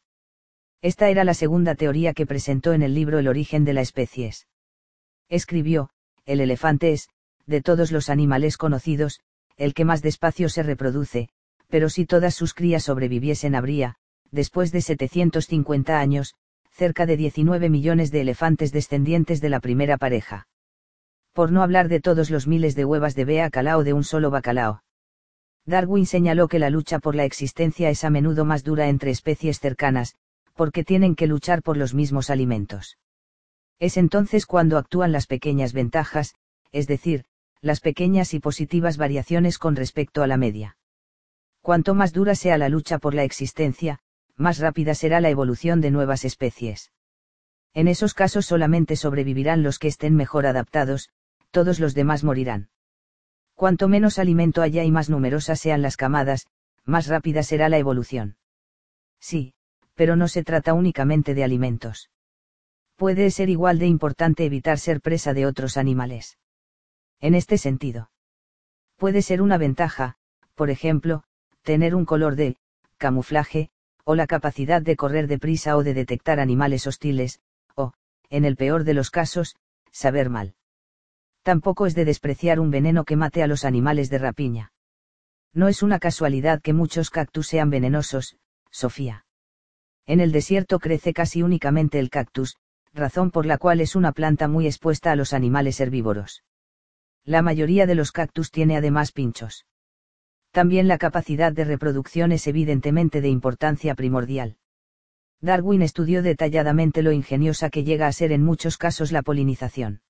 Esta 0.81 1.09
era 1.09 1.23
la 1.23 1.33
segunda 1.33 1.75
teoría 1.75 2.13
que 2.13 2.25
presentó 2.25 2.73
en 2.73 2.83
el 2.83 2.93
libro 2.93 3.19
El 3.19 3.27
origen 3.27 3.65
de 3.65 3.73
la 3.73 3.81
especies. 3.81 4.47
Escribió, 5.29 5.89
el 6.25 6.39
elefante 6.39 6.91
es, 6.91 7.09
de 7.45 7.61
todos 7.61 7.91
los 7.91 8.09
animales 8.09 8.57
conocidos, 8.57 9.21
el 9.55 9.73
que 9.73 9.85
más 9.85 10.01
despacio 10.01 10.49
se 10.49 10.63
reproduce, 10.63 11.29
pero 11.67 11.89
si 11.89 12.05
todas 12.05 12.35
sus 12.35 12.53
crías 12.53 12.83
sobreviviesen 12.83 13.55
habría, 13.55 13.95
después 14.31 14.71
de 14.71 14.81
750 14.81 15.99
años, 15.99 16.35
cerca 16.71 17.05
de 17.05 17.17
19 17.17 17.69
millones 17.69 18.11
de 18.11 18.21
elefantes 18.21 18.71
descendientes 18.71 19.41
de 19.41 19.49
la 19.49 19.59
primera 19.59 19.97
pareja. 19.97 20.47
Por 21.33 21.51
no 21.51 21.63
hablar 21.63 21.87
de 21.87 21.99
todos 21.99 22.29
los 22.29 22.47
miles 22.47 22.75
de 22.75 22.85
huevas 22.85 23.15
de 23.15 23.25
bea 23.25 23.49
calao 23.49 23.83
de 23.83 23.93
un 23.93 24.03
solo 24.03 24.29
bacalao. 24.29 24.83
Darwin 25.67 26.05
señaló 26.05 26.47
que 26.47 26.59
la 26.59 26.69
lucha 26.69 26.99
por 26.99 27.13
la 27.13 27.25
existencia 27.25 27.89
es 27.89 28.05
a 28.05 28.09
menudo 28.09 28.45
más 28.45 28.63
dura 28.63 28.87
entre 28.87 29.11
especies 29.11 29.59
cercanas, 29.59 30.15
porque 30.55 30.85
tienen 30.85 31.13
que 31.13 31.27
luchar 31.27 31.61
por 31.61 31.75
los 31.75 31.93
mismos 31.93 32.29
alimentos. 32.29 32.97
Es 33.77 33.97
entonces 33.97 34.45
cuando 34.45 34.77
actúan 34.77 35.11
las 35.11 35.27
pequeñas 35.27 35.73
ventajas, 35.73 36.35
es 36.71 36.87
decir, 36.87 37.25
las 37.61 37.81
pequeñas 37.81 38.33
y 38.33 38.39
positivas 38.39 38.95
variaciones 38.95 39.59
con 39.59 39.75
respecto 39.75 40.23
a 40.23 40.27
la 40.27 40.37
media. 40.37 40.77
Cuanto 41.61 41.93
más 41.93 42.13
dura 42.13 42.33
sea 42.33 42.57
la 42.57 42.69
lucha 42.69 42.97
por 42.97 43.13
la 43.13 43.23
existencia, 43.23 43.99
más 44.37 44.59
rápida 44.59 44.95
será 44.95 45.19
la 45.19 45.29
evolución 45.29 45.81
de 45.81 45.91
nuevas 45.91 46.23
especies. 46.23 46.93
En 47.73 47.89
esos 47.89 48.13
casos 48.13 48.45
solamente 48.45 48.95
sobrevivirán 48.95 49.63
los 49.63 49.79
que 49.79 49.89
estén 49.89 50.15
mejor 50.15 50.45
adaptados, 50.45 51.09
todos 51.51 51.79
los 51.81 51.93
demás 51.93 52.23
morirán. 52.23 52.69
Cuanto 53.57 53.87
menos 53.87 54.19
alimento 54.19 54.61
haya 54.61 54.83
y 54.83 54.91
más 54.91 55.09
numerosas 55.09 55.59
sean 55.59 55.81
las 55.81 55.97
camadas, 55.97 56.45
más 56.85 57.07
rápida 57.07 57.41
será 57.41 57.69
la 57.69 57.79
evolución. 57.79 58.37
Sí, 59.19 59.55
pero 59.95 60.15
no 60.15 60.27
se 60.27 60.43
trata 60.43 60.75
únicamente 60.75 61.33
de 61.33 61.43
alimentos. 61.43 62.11
Puede 62.97 63.31
ser 63.31 63.49
igual 63.49 63.79
de 63.79 63.87
importante 63.87 64.45
evitar 64.45 64.77
ser 64.77 65.01
presa 65.01 65.33
de 65.33 65.47
otros 65.47 65.75
animales 65.75 66.37
en 67.19 67.33
este 67.33 67.57
sentido. 67.57 68.11
Puede 68.95 69.23
ser 69.23 69.41
una 69.41 69.57
ventaja, 69.57 70.17
por 70.53 70.69
ejemplo, 70.69 71.23
tener 71.63 71.95
un 71.95 72.05
color 72.05 72.35
de 72.35 72.57
camuflaje, 72.97 73.71
o 74.03 74.13
la 74.13 74.27
capacidad 74.27 74.83
de 74.83 74.95
correr 74.95 75.25
deprisa 75.25 75.75
o 75.77 75.83
de 75.83 75.95
detectar 75.95 76.39
animales 76.39 76.85
hostiles, 76.85 77.39
o, 77.73 77.93
en 78.29 78.45
el 78.45 78.55
peor 78.55 78.83
de 78.83 78.93
los 78.93 79.09
casos, 79.09 79.55
saber 79.91 80.29
mal. 80.29 80.53
Tampoco 81.47 81.85
es 81.85 81.95
de 81.95 82.03
despreciar 82.03 82.59
un 82.59 82.71
veneno 82.71 83.05
que 83.05 83.15
mate 83.15 83.41
a 83.41 83.47
los 83.47 83.63
animales 83.63 84.09
de 84.09 84.17
rapiña. 84.17 84.73
No 85.53 85.69
es 85.69 85.81
una 85.81 85.97
casualidad 85.97 86.61
que 86.61 86.73
muchos 86.73 87.09
cactus 87.09 87.47
sean 87.47 87.69
venenosos, 87.69 88.35
Sofía. 88.69 89.25
En 90.05 90.19
el 90.19 90.33
desierto 90.33 90.77
crece 90.77 91.13
casi 91.13 91.43
únicamente 91.43 91.99
el 91.99 92.09
cactus, 92.09 92.57
razón 92.93 93.31
por 93.31 93.45
la 93.45 93.57
cual 93.57 93.79
es 93.79 93.95
una 93.95 94.11
planta 94.11 94.49
muy 94.49 94.65
expuesta 94.65 95.13
a 95.13 95.15
los 95.15 95.31
animales 95.31 95.79
herbívoros. 95.79 96.43
La 97.23 97.41
mayoría 97.41 97.85
de 97.85 97.95
los 97.95 98.11
cactus 98.11 98.51
tiene 98.51 98.75
además 98.75 99.13
pinchos. 99.13 99.65
También 100.51 100.89
la 100.89 100.97
capacidad 100.97 101.53
de 101.53 101.63
reproducción 101.63 102.33
es 102.33 102.45
evidentemente 102.47 103.21
de 103.21 103.29
importancia 103.29 103.95
primordial. 103.95 104.57
Darwin 105.39 105.81
estudió 105.81 106.23
detalladamente 106.23 107.03
lo 107.03 107.13
ingeniosa 107.13 107.69
que 107.69 107.85
llega 107.85 108.07
a 108.07 108.11
ser 108.11 108.33
en 108.33 108.43
muchos 108.43 108.77
casos 108.77 109.13
la 109.13 109.21
polinización. 109.21 110.01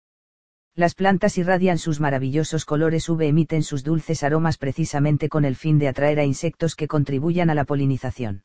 Las 0.77 0.93
plantas 0.93 1.39
irradian 1.39 1.79
sus 1.79 1.99
maravillosos 1.99 2.63
colores 2.63 3.09
V 3.09 3.27
emiten 3.27 3.63
sus 3.63 3.83
dulces 3.83 4.21
aromas 4.21 4.59
precisamente 4.59 5.27
con 5.27 5.43
el 5.43 5.55
fin 5.55 5.79
de 5.79 5.87
atraer 5.87 6.19
a 6.19 6.23
insectos 6.23 6.75
que 6.75 6.87
contribuyan 6.87 7.49
a 7.49 7.55
la 7.55 7.65
polinización. 7.65 8.43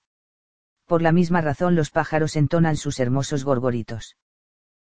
Por 0.87 1.03
la 1.03 1.13
misma 1.13 1.43
razón 1.43 1.75
los 1.75 1.91
pájaros 1.91 2.37
entonan 2.37 2.79
sus 2.79 3.01
hermosos 3.01 3.45
gorgoritos. 3.45 4.17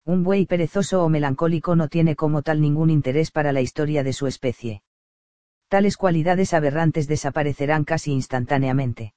Un 0.04 0.24
buey 0.24 0.46
perezoso 0.46 1.04
o 1.04 1.08
melancólico 1.08 1.76
no 1.76 1.86
tiene 1.86 2.16
como 2.16 2.42
tal 2.42 2.60
ningún 2.60 2.90
interés 2.90 3.30
para 3.30 3.52
la 3.52 3.60
historia 3.60 4.02
de 4.02 4.14
su 4.14 4.26
especie. 4.26 4.82
Tales 5.68 5.96
cualidades 5.96 6.52
aberrantes 6.54 7.06
desaparecerán 7.06 7.84
casi 7.84 8.10
instantáneamente. 8.10 9.14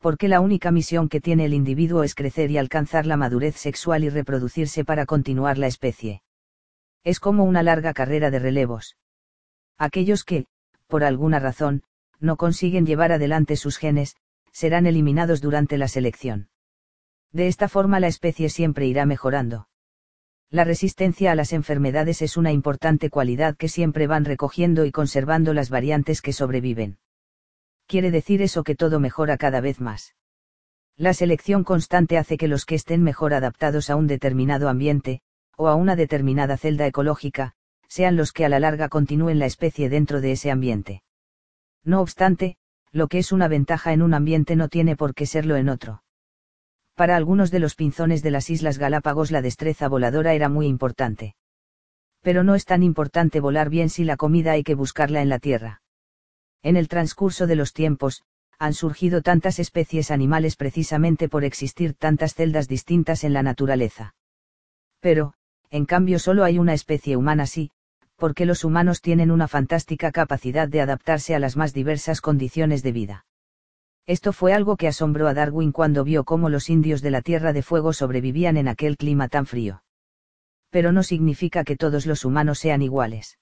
Porque 0.00 0.28
la 0.28 0.40
única 0.42 0.70
misión 0.70 1.08
que 1.08 1.22
tiene 1.22 1.46
el 1.46 1.54
individuo 1.54 2.04
es 2.04 2.14
crecer 2.14 2.50
y 2.50 2.58
alcanzar 2.58 3.06
la 3.06 3.16
madurez 3.16 3.56
sexual 3.56 4.04
y 4.04 4.10
reproducirse 4.10 4.84
para 4.84 5.06
continuar 5.06 5.56
la 5.56 5.68
especie. 5.68 6.20
Es 7.04 7.20
como 7.20 7.44
una 7.44 7.62
larga 7.62 7.92
carrera 7.92 8.30
de 8.30 8.38
relevos. 8.38 8.96
Aquellos 9.78 10.24
que, 10.24 10.46
por 10.86 11.04
alguna 11.04 11.38
razón, 11.38 11.82
no 12.20 12.36
consiguen 12.36 12.86
llevar 12.86 13.12
adelante 13.12 13.56
sus 13.56 13.76
genes, 13.78 14.16
serán 14.52 14.86
eliminados 14.86 15.40
durante 15.40 15.78
la 15.78 15.88
selección. 15.88 16.48
De 17.32 17.48
esta 17.48 17.68
forma 17.68 17.98
la 17.98 18.08
especie 18.08 18.48
siempre 18.50 18.86
irá 18.86 19.06
mejorando. 19.06 19.68
La 20.50 20.64
resistencia 20.64 21.32
a 21.32 21.34
las 21.34 21.54
enfermedades 21.54 22.20
es 22.20 22.36
una 22.36 22.52
importante 22.52 23.08
cualidad 23.08 23.56
que 23.56 23.68
siempre 23.68 24.06
van 24.06 24.26
recogiendo 24.26 24.84
y 24.84 24.92
conservando 24.92 25.54
las 25.54 25.70
variantes 25.70 26.20
que 26.20 26.34
sobreviven. 26.34 26.98
Quiere 27.86 28.10
decir 28.10 28.42
eso 28.42 28.62
que 28.62 28.74
todo 28.74 29.00
mejora 29.00 29.38
cada 29.38 29.62
vez 29.62 29.80
más. 29.80 30.14
La 30.96 31.14
selección 31.14 31.64
constante 31.64 32.18
hace 32.18 32.36
que 32.36 32.48
los 32.48 32.66
que 32.66 32.74
estén 32.74 33.02
mejor 33.02 33.32
adaptados 33.32 33.88
a 33.88 33.96
un 33.96 34.06
determinado 34.06 34.68
ambiente, 34.68 35.22
o 35.56 35.68
a 35.68 35.74
una 35.74 35.96
determinada 35.96 36.56
celda 36.56 36.86
ecológica, 36.86 37.54
sean 37.88 38.16
los 38.16 38.32
que 38.32 38.44
a 38.44 38.48
la 38.48 38.58
larga 38.58 38.88
continúen 38.88 39.38
la 39.38 39.46
especie 39.46 39.88
dentro 39.88 40.20
de 40.20 40.32
ese 40.32 40.50
ambiente. 40.50 41.02
No 41.84 42.00
obstante, 42.00 42.56
lo 42.90 43.08
que 43.08 43.18
es 43.18 43.32
una 43.32 43.48
ventaja 43.48 43.92
en 43.92 44.02
un 44.02 44.14
ambiente 44.14 44.56
no 44.56 44.68
tiene 44.68 44.96
por 44.96 45.14
qué 45.14 45.26
serlo 45.26 45.56
en 45.56 45.68
otro. 45.68 46.02
Para 46.94 47.16
algunos 47.16 47.50
de 47.50 47.58
los 47.58 47.74
pinzones 47.74 48.22
de 48.22 48.30
las 48.30 48.50
Islas 48.50 48.78
Galápagos 48.78 49.30
la 49.30 49.42
destreza 49.42 49.88
voladora 49.88 50.34
era 50.34 50.48
muy 50.48 50.66
importante. 50.66 51.34
Pero 52.20 52.44
no 52.44 52.54
es 52.54 52.64
tan 52.64 52.82
importante 52.82 53.40
volar 53.40 53.70
bien 53.70 53.88
si 53.88 54.04
la 54.04 54.16
comida 54.16 54.52
hay 54.52 54.62
que 54.62 54.74
buscarla 54.74 55.22
en 55.22 55.28
la 55.28 55.38
tierra. 55.38 55.82
En 56.62 56.76
el 56.76 56.88
transcurso 56.88 57.46
de 57.46 57.56
los 57.56 57.72
tiempos, 57.72 58.22
han 58.58 58.74
surgido 58.74 59.22
tantas 59.22 59.58
especies 59.58 60.10
animales 60.10 60.54
precisamente 60.54 61.28
por 61.28 61.44
existir 61.44 61.94
tantas 61.94 62.34
celdas 62.34 62.68
distintas 62.68 63.24
en 63.24 63.32
la 63.32 63.42
naturaleza. 63.42 64.14
Pero, 65.00 65.34
en 65.72 65.86
cambio 65.86 66.18
solo 66.18 66.44
hay 66.44 66.58
una 66.58 66.74
especie 66.74 67.16
humana 67.16 67.46
sí, 67.46 67.70
porque 68.16 68.44
los 68.44 68.62
humanos 68.62 69.00
tienen 69.00 69.30
una 69.30 69.48
fantástica 69.48 70.12
capacidad 70.12 70.68
de 70.68 70.82
adaptarse 70.82 71.34
a 71.34 71.38
las 71.38 71.56
más 71.56 71.72
diversas 71.72 72.20
condiciones 72.20 72.82
de 72.82 72.92
vida. 72.92 73.24
Esto 74.06 74.34
fue 74.34 74.52
algo 74.52 74.76
que 74.76 74.86
asombró 74.86 75.28
a 75.28 75.34
Darwin 75.34 75.72
cuando 75.72 76.04
vio 76.04 76.24
cómo 76.24 76.50
los 76.50 76.68
indios 76.68 77.00
de 77.00 77.10
la 77.10 77.22
Tierra 77.22 77.54
de 77.54 77.62
Fuego 77.62 77.94
sobrevivían 77.94 78.58
en 78.58 78.68
aquel 78.68 78.98
clima 78.98 79.28
tan 79.28 79.46
frío. 79.46 79.82
Pero 80.68 80.92
no 80.92 81.02
significa 81.02 81.64
que 81.64 81.76
todos 81.76 82.04
los 82.04 82.26
humanos 82.26 82.58
sean 82.58 82.82
iguales. 82.82 83.38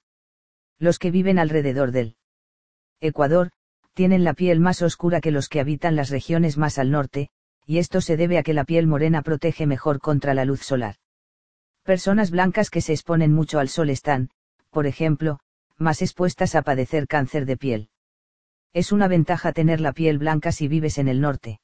Los 0.79 1.01
que 1.01 1.11
viven 1.11 1.41
alrededor 1.41 1.91
del 1.91 2.15
Ecuador, 3.01 3.51
tienen 3.95 4.23
la 4.23 4.35
piel 4.35 4.61
más 4.61 4.83
oscura 4.83 5.21
que 5.21 5.33
los 5.33 5.49
que 5.49 5.59
habitan 5.59 5.97
las 5.97 6.11
regiones 6.11 6.57
más 6.57 6.79
al 6.79 6.93
norte, 6.93 7.29
y 7.67 7.79
esto 7.79 8.01
se 8.01 8.17
debe 8.17 8.39
a 8.39 8.45
que 8.45 8.55
la 8.55 8.65
piel 8.65 8.87
morena 8.87 9.23
protege 9.23 9.67
mejor 9.67 9.99
contra 9.99 10.33
la 10.33 10.45
luz 10.45 10.61
solar. 10.61 10.95
Personas 11.91 12.31
blancas 12.31 12.71
que 12.71 12.83
se 12.83 12.93
exponen 12.93 13.33
mucho 13.33 13.59
al 13.59 13.69
sol 13.69 13.91
están, 13.91 14.31
por 14.71 14.87
ejemplo, 14.87 15.41
más 15.77 16.03
expuestas 16.03 16.55
a 16.55 16.63
padecer 16.63 17.09
cáncer 17.09 17.47
de 17.47 17.57
piel. 17.57 17.89
Es 18.73 18.93
una 18.93 19.09
ventaja 19.09 19.53
tener 19.53 19.81
la 19.81 19.91
piel 19.91 20.17
blanca 20.17 20.53
si 20.53 20.69
vives 20.69 20.99
en 20.99 21.09
el 21.09 21.21
norte. 21.21 21.61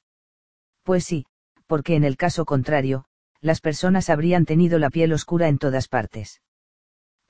Pues 0.83 1.05
sí, 1.05 1.27
porque 1.65 1.95
en 1.95 2.03
el 2.03 2.17
caso 2.17 2.43
contrario, 2.43 3.05
las 3.39 3.61
personas 3.61 4.09
habrían 4.09 4.43
tenido 4.43 4.79
la 4.79 4.89
piel 4.89 5.13
oscura 5.13 5.47
en 5.47 5.59
todas 5.59 5.87
partes. 5.87 6.41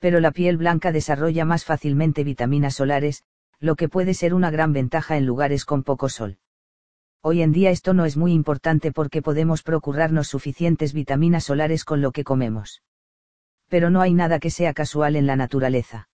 Pero 0.00 0.18
la 0.18 0.32
piel 0.32 0.56
blanca 0.56 0.90
desarrolla 0.90 1.44
más 1.44 1.64
fácilmente 1.64 2.24
vitaminas 2.24 2.74
solares, 2.74 3.22
lo 3.60 3.76
que 3.76 3.88
puede 3.88 4.12
ser 4.12 4.34
una 4.34 4.50
gran 4.50 4.72
ventaja 4.72 5.16
en 5.16 5.24
lugares 5.24 5.64
con 5.64 5.84
poco 5.84 6.08
sol. 6.08 6.38
Hoy 7.22 7.42
en 7.42 7.52
día 7.52 7.70
esto 7.70 7.94
no 7.94 8.06
es 8.06 8.16
muy 8.16 8.32
importante 8.32 8.90
porque 8.90 9.22
podemos 9.22 9.62
procurarnos 9.62 10.26
suficientes 10.26 10.92
vitaminas 10.92 11.44
solares 11.44 11.84
con 11.84 12.00
lo 12.00 12.10
que 12.10 12.24
comemos. 12.24 12.82
Pero 13.68 13.90
no 13.90 14.00
hay 14.00 14.14
nada 14.14 14.38
que 14.38 14.50
sea 14.50 14.72
casual 14.74 15.16
en 15.16 15.26
la 15.26 15.36
naturaleza 15.36 16.08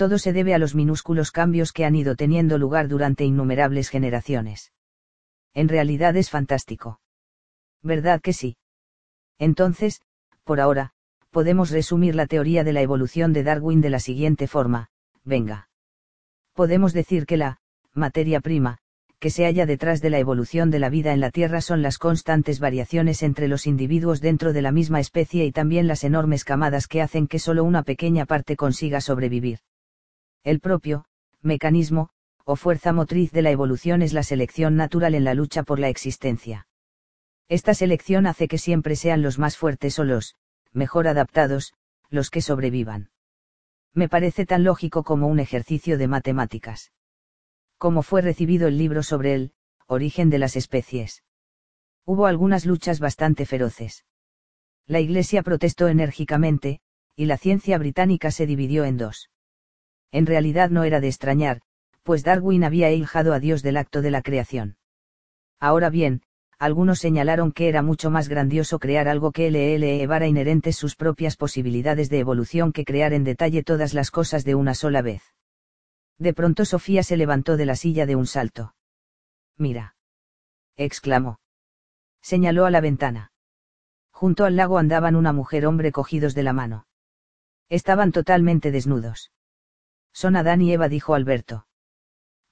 todo 0.00 0.16
se 0.16 0.32
debe 0.32 0.54
a 0.54 0.58
los 0.58 0.74
minúsculos 0.74 1.30
cambios 1.30 1.74
que 1.74 1.84
han 1.84 1.94
ido 1.94 2.16
teniendo 2.16 2.56
lugar 2.56 2.88
durante 2.88 3.26
innumerables 3.26 3.90
generaciones. 3.90 4.72
En 5.52 5.68
realidad 5.68 6.16
es 6.16 6.30
fantástico. 6.30 7.02
¿Verdad 7.82 8.22
que 8.22 8.32
sí? 8.32 8.56
Entonces, 9.38 10.00
por 10.42 10.58
ahora, 10.58 10.92
podemos 11.30 11.68
resumir 11.68 12.14
la 12.14 12.24
teoría 12.24 12.64
de 12.64 12.72
la 12.72 12.80
evolución 12.80 13.34
de 13.34 13.42
Darwin 13.42 13.82
de 13.82 13.90
la 13.90 14.00
siguiente 14.00 14.46
forma, 14.46 14.88
venga. 15.22 15.68
Podemos 16.54 16.94
decir 16.94 17.26
que 17.26 17.36
la, 17.36 17.58
materia 17.92 18.40
prima, 18.40 18.78
que 19.20 19.28
se 19.28 19.44
halla 19.44 19.66
detrás 19.66 20.00
de 20.00 20.08
la 20.08 20.18
evolución 20.18 20.70
de 20.70 20.78
la 20.78 20.88
vida 20.88 21.12
en 21.12 21.20
la 21.20 21.30
Tierra 21.30 21.60
son 21.60 21.82
las 21.82 21.98
constantes 21.98 22.58
variaciones 22.58 23.22
entre 23.22 23.48
los 23.48 23.66
individuos 23.66 24.22
dentro 24.22 24.54
de 24.54 24.62
la 24.62 24.72
misma 24.72 24.98
especie 24.98 25.44
y 25.44 25.52
también 25.52 25.86
las 25.86 26.04
enormes 26.04 26.42
camadas 26.42 26.88
que 26.88 27.02
hacen 27.02 27.28
que 27.28 27.38
solo 27.38 27.62
una 27.62 27.82
pequeña 27.82 28.24
parte 28.24 28.56
consiga 28.56 29.02
sobrevivir. 29.02 29.58
El 30.42 30.58
propio, 30.60 31.04
mecanismo, 31.42 32.08
o 32.44 32.56
fuerza 32.56 32.94
motriz 32.94 33.30
de 33.30 33.42
la 33.42 33.50
evolución 33.50 34.00
es 34.00 34.14
la 34.14 34.22
selección 34.22 34.74
natural 34.74 35.14
en 35.14 35.24
la 35.24 35.34
lucha 35.34 35.64
por 35.64 35.78
la 35.78 35.90
existencia. 35.90 36.66
Esta 37.46 37.74
selección 37.74 38.26
hace 38.26 38.48
que 38.48 38.56
siempre 38.56 38.96
sean 38.96 39.20
los 39.20 39.38
más 39.38 39.58
fuertes 39.58 39.98
o 39.98 40.04
los, 40.04 40.36
mejor 40.72 41.06
adaptados, 41.08 41.74
los 42.08 42.30
que 42.30 42.40
sobrevivan. 42.40 43.10
Me 43.92 44.08
parece 44.08 44.46
tan 44.46 44.64
lógico 44.64 45.04
como 45.04 45.26
un 45.26 45.40
ejercicio 45.40 45.98
de 45.98 46.08
matemáticas. 46.08 46.90
Como 47.80 48.02
fue 48.02 48.22
recibido 48.22 48.68
el 48.68 48.78
libro 48.78 49.02
sobre 49.02 49.34
el, 49.34 49.52
origen 49.88 50.30
de 50.30 50.38
las 50.38 50.54
especies. 50.54 51.24
Hubo 52.06 52.26
algunas 52.26 52.64
luchas 52.64 53.00
bastante 53.00 53.44
feroces. 53.44 54.04
La 54.86 55.00
Iglesia 55.00 55.42
protestó 55.42 55.88
enérgicamente, 55.88 56.78
y 57.16 57.24
la 57.24 57.38
ciencia 57.38 57.76
británica 57.76 58.30
se 58.30 58.46
dividió 58.46 58.84
en 58.84 58.96
dos 58.96 59.30
en 60.12 60.26
realidad 60.26 60.70
no 60.70 60.84
era 60.84 61.00
de 61.00 61.08
extrañar, 61.08 61.60
pues 62.02 62.24
Darwin 62.24 62.64
había 62.64 62.90
hijado 62.90 63.32
a 63.32 63.40
Dios 63.40 63.62
del 63.62 63.76
acto 63.76 64.02
de 64.02 64.10
la 64.10 64.22
creación. 64.22 64.76
Ahora 65.60 65.90
bien, 65.90 66.22
algunos 66.58 66.98
señalaron 66.98 67.52
que 67.52 67.68
era 67.68 67.82
mucho 67.82 68.10
más 68.10 68.28
grandioso 68.28 68.78
crear 68.78 69.08
algo 69.08 69.32
que 69.32 69.50
le 69.50 69.74
elevara 69.74 70.26
inherentes 70.26 70.76
sus 70.76 70.96
propias 70.96 71.36
posibilidades 71.36 72.10
de 72.10 72.18
evolución 72.18 72.72
que 72.72 72.84
crear 72.84 73.12
en 73.12 73.24
detalle 73.24 73.62
todas 73.62 73.94
las 73.94 74.10
cosas 74.10 74.44
de 74.44 74.54
una 74.54 74.74
sola 74.74 75.00
vez. 75.02 75.22
De 76.20 76.34
pronto 76.34 76.66
Sofía 76.66 77.02
se 77.02 77.16
levantó 77.16 77.56
de 77.56 77.64
la 77.64 77.74
silla 77.74 78.04
de 78.04 78.14
un 78.14 78.26
salto. 78.26 78.74
Mira. 79.56 79.96
exclamó. 80.76 81.40
Señaló 82.20 82.66
a 82.66 82.70
la 82.70 82.82
ventana. 82.82 83.32
Junto 84.12 84.44
al 84.44 84.54
lago 84.54 84.76
andaban 84.76 85.16
una 85.16 85.32
mujer 85.32 85.64
hombre 85.64 85.92
cogidos 85.92 86.34
de 86.34 86.42
la 86.42 86.52
mano. 86.52 86.86
Estaban 87.70 88.12
totalmente 88.12 88.70
desnudos. 88.70 89.32
Son 90.12 90.36
Adán 90.36 90.60
y 90.60 90.74
Eva, 90.74 90.90
dijo 90.90 91.14
Alberto. 91.14 91.66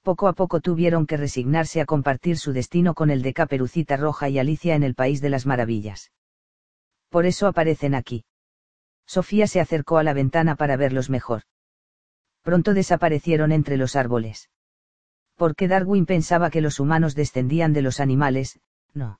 Poco 0.01 0.27
a 0.27 0.33
poco 0.33 0.61
tuvieron 0.61 1.05
que 1.05 1.17
resignarse 1.17 1.79
a 1.79 1.85
compartir 1.85 2.39
su 2.39 2.53
destino 2.53 2.95
con 2.95 3.11
el 3.11 3.21
de 3.21 3.33
Caperucita 3.33 3.97
Roja 3.97 4.29
y 4.29 4.39
Alicia 4.39 4.73
en 4.73 4.81
el 4.81 4.95
País 4.95 5.21
de 5.21 5.29
las 5.29 5.45
Maravillas. 5.45 6.11
Por 7.09 7.27
eso 7.27 7.45
aparecen 7.45 7.93
aquí. 7.93 8.25
Sofía 9.05 9.45
se 9.45 9.59
acercó 9.59 9.99
a 9.99 10.03
la 10.03 10.13
ventana 10.13 10.55
para 10.55 10.75
verlos 10.75 11.11
mejor. 11.11 11.43
Pronto 12.49 12.73
desaparecieron 12.73 13.51
entre 13.51 13.77
los 13.77 13.95
árboles. 13.95 14.49
Porque 15.35 15.67
Darwin 15.67 16.07
pensaba 16.07 16.49
que 16.49 16.61
los 16.61 16.79
humanos 16.79 17.13
descendían 17.13 17.73
de 17.73 17.83
los 17.83 17.99
animales, 17.99 18.59
no. 18.91 19.19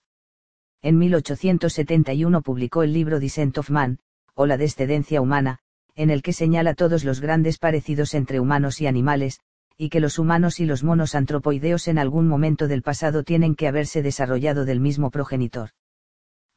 En 0.82 0.98
1871 0.98 2.42
publicó 2.42 2.82
el 2.82 2.92
libro 2.92 3.20
Descent 3.20 3.56
of 3.60 3.70
Man, 3.70 4.00
o 4.34 4.48
La 4.48 4.58
descendencia 4.58 5.22
humana, 5.22 5.60
en 5.94 6.10
el 6.10 6.24
que 6.24 6.34
señala 6.34 6.74
todos 6.74 7.04
los 7.04 7.22
grandes 7.22 7.60
parecidos 7.60 8.16
entre 8.16 8.40
humanos 8.40 8.82
y 8.82 8.88
animales, 8.88 9.42
y 9.78 9.90
que 9.90 10.00
los 10.00 10.18
humanos 10.18 10.60
y 10.60 10.66
los 10.66 10.84
monos 10.84 11.14
antropoideos 11.14 11.88
en 11.88 12.00
algún 12.00 12.28
momento 12.28 12.68
del 12.68 12.82
pasado 12.82 13.22
tienen 13.22 13.54
que 13.54 13.68
haberse 13.68 14.02
desarrollado 14.02 14.66
del 14.66 14.80
mismo 14.80 15.12
progenitor. 15.12 15.70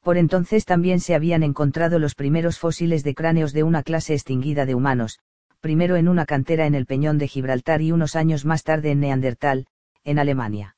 Por 0.00 0.16
entonces 0.16 0.64
también 0.64 1.00
se 1.00 1.14
habían 1.14 1.42
encontrado 1.42 1.98
los 1.98 2.14
primeros 2.14 2.58
fósiles 2.58 3.04
de 3.04 3.14
cráneos 3.14 3.52
de 3.52 3.62
una 3.62 3.82
clase 3.82 4.14
extinguida 4.14 4.64
de 4.64 4.74
humanos, 4.74 5.20
primero 5.62 5.94
en 5.94 6.08
una 6.08 6.26
cantera 6.26 6.66
en 6.66 6.74
el 6.74 6.86
Peñón 6.86 7.18
de 7.18 7.28
Gibraltar 7.28 7.82
y 7.82 7.92
unos 7.92 8.16
años 8.16 8.44
más 8.44 8.64
tarde 8.64 8.90
en 8.90 8.98
Neandertal, 8.98 9.66
en 10.02 10.18
Alemania. 10.18 10.76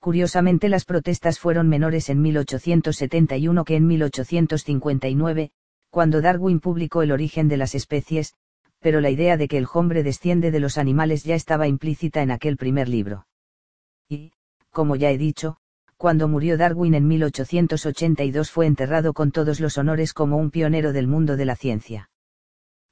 Curiosamente 0.00 0.68
las 0.68 0.84
protestas 0.84 1.40
fueron 1.40 1.66
menores 1.68 2.10
en 2.10 2.20
1871 2.20 3.64
que 3.64 3.76
en 3.76 3.86
1859, 3.86 5.50
cuando 5.88 6.20
Darwin 6.20 6.60
publicó 6.60 7.02
El 7.02 7.10
origen 7.10 7.48
de 7.48 7.56
las 7.56 7.74
especies, 7.74 8.34
pero 8.80 9.00
la 9.00 9.08
idea 9.08 9.38
de 9.38 9.48
que 9.48 9.56
el 9.56 9.66
hombre 9.72 10.02
desciende 10.02 10.50
de 10.50 10.60
los 10.60 10.76
animales 10.76 11.24
ya 11.24 11.34
estaba 11.34 11.66
implícita 11.66 12.22
en 12.22 12.30
aquel 12.30 12.58
primer 12.58 12.90
libro. 12.90 13.26
Y, 14.10 14.32
como 14.70 14.96
ya 14.96 15.10
he 15.10 15.16
dicho, 15.16 15.56
cuando 15.96 16.28
murió 16.28 16.58
Darwin 16.58 16.92
en 16.92 17.08
1882 17.08 18.50
fue 18.50 18.66
enterrado 18.66 19.14
con 19.14 19.32
todos 19.32 19.58
los 19.58 19.78
honores 19.78 20.12
como 20.12 20.36
un 20.36 20.50
pionero 20.50 20.92
del 20.92 21.06
mundo 21.06 21.38
de 21.38 21.46
la 21.46 21.56
ciencia. 21.56 22.10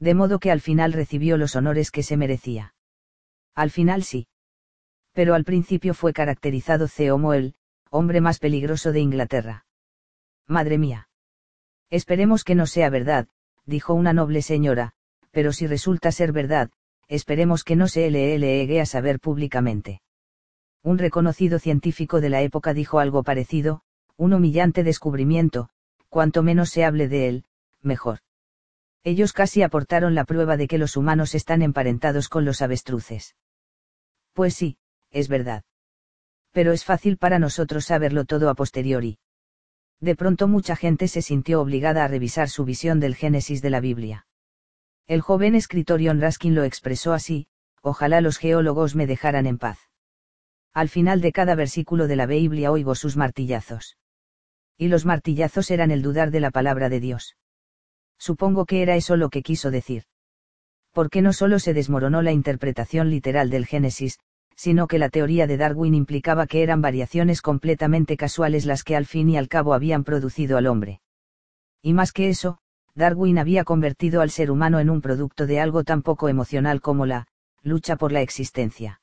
De 0.04 0.12
modo 0.12 0.38
que 0.38 0.50
al 0.50 0.60
final 0.60 0.92
recibió 0.92 1.38
los 1.38 1.56
honores 1.56 1.90
que 1.90 2.02
se 2.02 2.18
merecía. 2.18 2.74
Al 3.54 3.70
final 3.70 4.02
sí. 4.02 4.26
Pero 5.14 5.34
al 5.34 5.44
principio 5.44 5.94
fue 5.94 6.12
caracterizado 6.12 6.88
como 7.08 7.32
el, 7.32 7.54
hombre 7.88 8.20
más 8.20 8.38
peligroso 8.38 8.92
de 8.92 9.00
Inglaterra. 9.00 9.64
Madre 10.46 10.76
mía. 10.76 11.08
Esperemos 11.88 12.44
que 12.44 12.54
no 12.54 12.66
sea 12.66 12.90
verdad, 12.90 13.28
dijo 13.64 13.94
una 13.94 14.12
noble 14.12 14.42
señora, 14.42 14.92
pero 15.30 15.54
si 15.54 15.66
resulta 15.66 16.12
ser 16.12 16.32
verdad, 16.32 16.70
esperemos 17.08 17.64
que 17.64 17.74
no 17.74 17.88
se 17.88 18.10
le 18.10 18.38
llegue 18.38 18.82
a 18.82 18.86
saber 18.86 19.20
públicamente. 19.20 20.02
Un 20.82 20.98
reconocido 20.98 21.58
científico 21.58 22.20
de 22.20 22.28
la 22.28 22.42
época 22.42 22.74
dijo 22.74 22.98
algo 22.98 23.22
parecido, 23.22 23.80
un 24.18 24.34
humillante 24.34 24.84
descubrimiento, 24.84 25.70
cuanto 26.10 26.42
menos 26.42 26.68
se 26.68 26.84
hable 26.84 27.08
de 27.08 27.28
él, 27.30 27.44
mejor. 27.80 28.18
Ellos 29.04 29.34
casi 29.34 29.62
aportaron 29.62 30.14
la 30.14 30.24
prueba 30.24 30.56
de 30.56 30.66
que 30.66 30.78
los 30.78 30.96
humanos 30.96 31.34
están 31.34 31.60
emparentados 31.60 32.30
con 32.30 32.46
los 32.46 32.62
avestruces. 32.62 33.36
Pues 34.32 34.54
sí, 34.54 34.78
es 35.10 35.28
verdad. 35.28 35.62
Pero 36.52 36.72
es 36.72 36.84
fácil 36.84 37.18
para 37.18 37.38
nosotros 37.38 37.84
saberlo 37.84 38.24
todo 38.24 38.48
a 38.48 38.54
posteriori. 38.54 39.18
De 40.00 40.16
pronto 40.16 40.48
mucha 40.48 40.74
gente 40.74 41.06
se 41.08 41.20
sintió 41.20 41.60
obligada 41.60 42.04
a 42.04 42.08
revisar 42.08 42.48
su 42.48 42.64
visión 42.64 42.98
del 42.98 43.14
Génesis 43.14 43.60
de 43.60 43.70
la 43.70 43.80
Biblia. 43.80 44.26
El 45.06 45.20
joven 45.20 45.54
escritor 45.54 46.00
John 46.02 46.20
Raskin 46.20 46.54
lo 46.54 46.64
expresó 46.64 47.12
así, 47.12 47.46
ojalá 47.82 48.22
los 48.22 48.38
geólogos 48.38 48.94
me 48.94 49.06
dejaran 49.06 49.46
en 49.46 49.58
paz. 49.58 49.78
Al 50.72 50.88
final 50.88 51.20
de 51.20 51.32
cada 51.32 51.54
versículo 51.54 52.06
de 52.08 52.16
la 52.16 52.26
Biblia 52.26 52.72
oigo 52.72 52.94
sus 52.94 53.16
martillazos. 53.16 53.98
Y 54.78 54.88
los 54.88 55.04
martillazos 55.04 55.70
eran 55.70 55.90
el 55.90 56.00
dudar 56.00 56.30
de 56.30 56.40
la 56.40 56.50
palabra 56.50 56.88
de 56.88 57.00
Dios. 57.00 57.36
Supongo 58.18 58.66
que 58.66 58.82
era 58.82 58.96
eso 58.96 59.16
lo 59.16 59.28
que 59.28 59.42
quiso 59.42 59.70
decir. 59.70 60.04
Porque 60.92 61.22
no 61.22 61.32
solo 61.32 61.58
se 61.58 61.74
desmoronó 61.74 62.22
la 62.22 62.32
interpretación 62.32 63.10
literal 63.10 63.50
del 63.50 63.66
Génesis, 63.66 64.18
sino 64.56 64.86
que 64.86 64.98
la 64.98 65.08
teoría 65.08 65.46
de 65.46 65.56
Darwin 65.56 65.94
implicaba 65.94 66.46
que 66.46 66.62
eran 66.62 66.80
variaciones 66.80 67.42
completamente 67.42 68.16
casuales 68.16 68.66
las 68.66 68.84
que 68.84 68.96
al 68.96 69.06
fin 69.06 69.28
y 69.28 69.36
al 69.36 69.48
cabo 69.48 69.74
habían 69.74 70.04
producido 70.04 70.56
al 70.56 70.66
hombre. 70.66 71.00
Y 71.82 71.92
más 71.92 72.12
que 72.12 72.28
eso, 72.28 72.58
Darwin 72.94 73.38
había 73.38 73.64
convertido 73.64 74.20
al 74.20 74.30
ser 74.30 74.50
humano 74.50 74.78
en 74.78 74.88
un 74.88 75.00
producto 75.00 75.46
de 75.46 75.60
algo 75.60 75.82
tan 75.82 76.02
poco 76.02 76.28
emocional 76.28 76.80
como 76.80 77.06
la 77.06 77.26
lucha 77.62 77.96
por 77.96 78.12
la 78.12 78.20
existencia. 78.20 79.00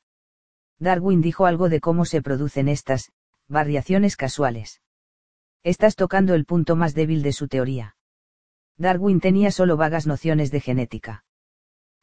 Darwin 0.80 1.22
dijo 1.22 1.46
algo 1.46 1.68
de 1.68 1.82
cómo 1.82 2.06
se 2.06 2.22
producen 2.22 2.70
estas 2.70 3.12
variaciones 3.48 4.16
casuales. 4.16 4.82
Estás 5.64 5.96
tocando 5.96 6.34
el 6.34 6.46
punto 6.46 6.76
más 6.76 6.96
débil 6.96 7.22
de 7.22 7.34
su 7.34 7.48
teoría. 7.48 7.96
Darwin 8.82 9.20
tenía 9.20 9.52
solo 9.52 9.78
vagas 9.78 10.08
nociones 10.08 10.50
de 10.50 10.60
genética. 10.60 11.24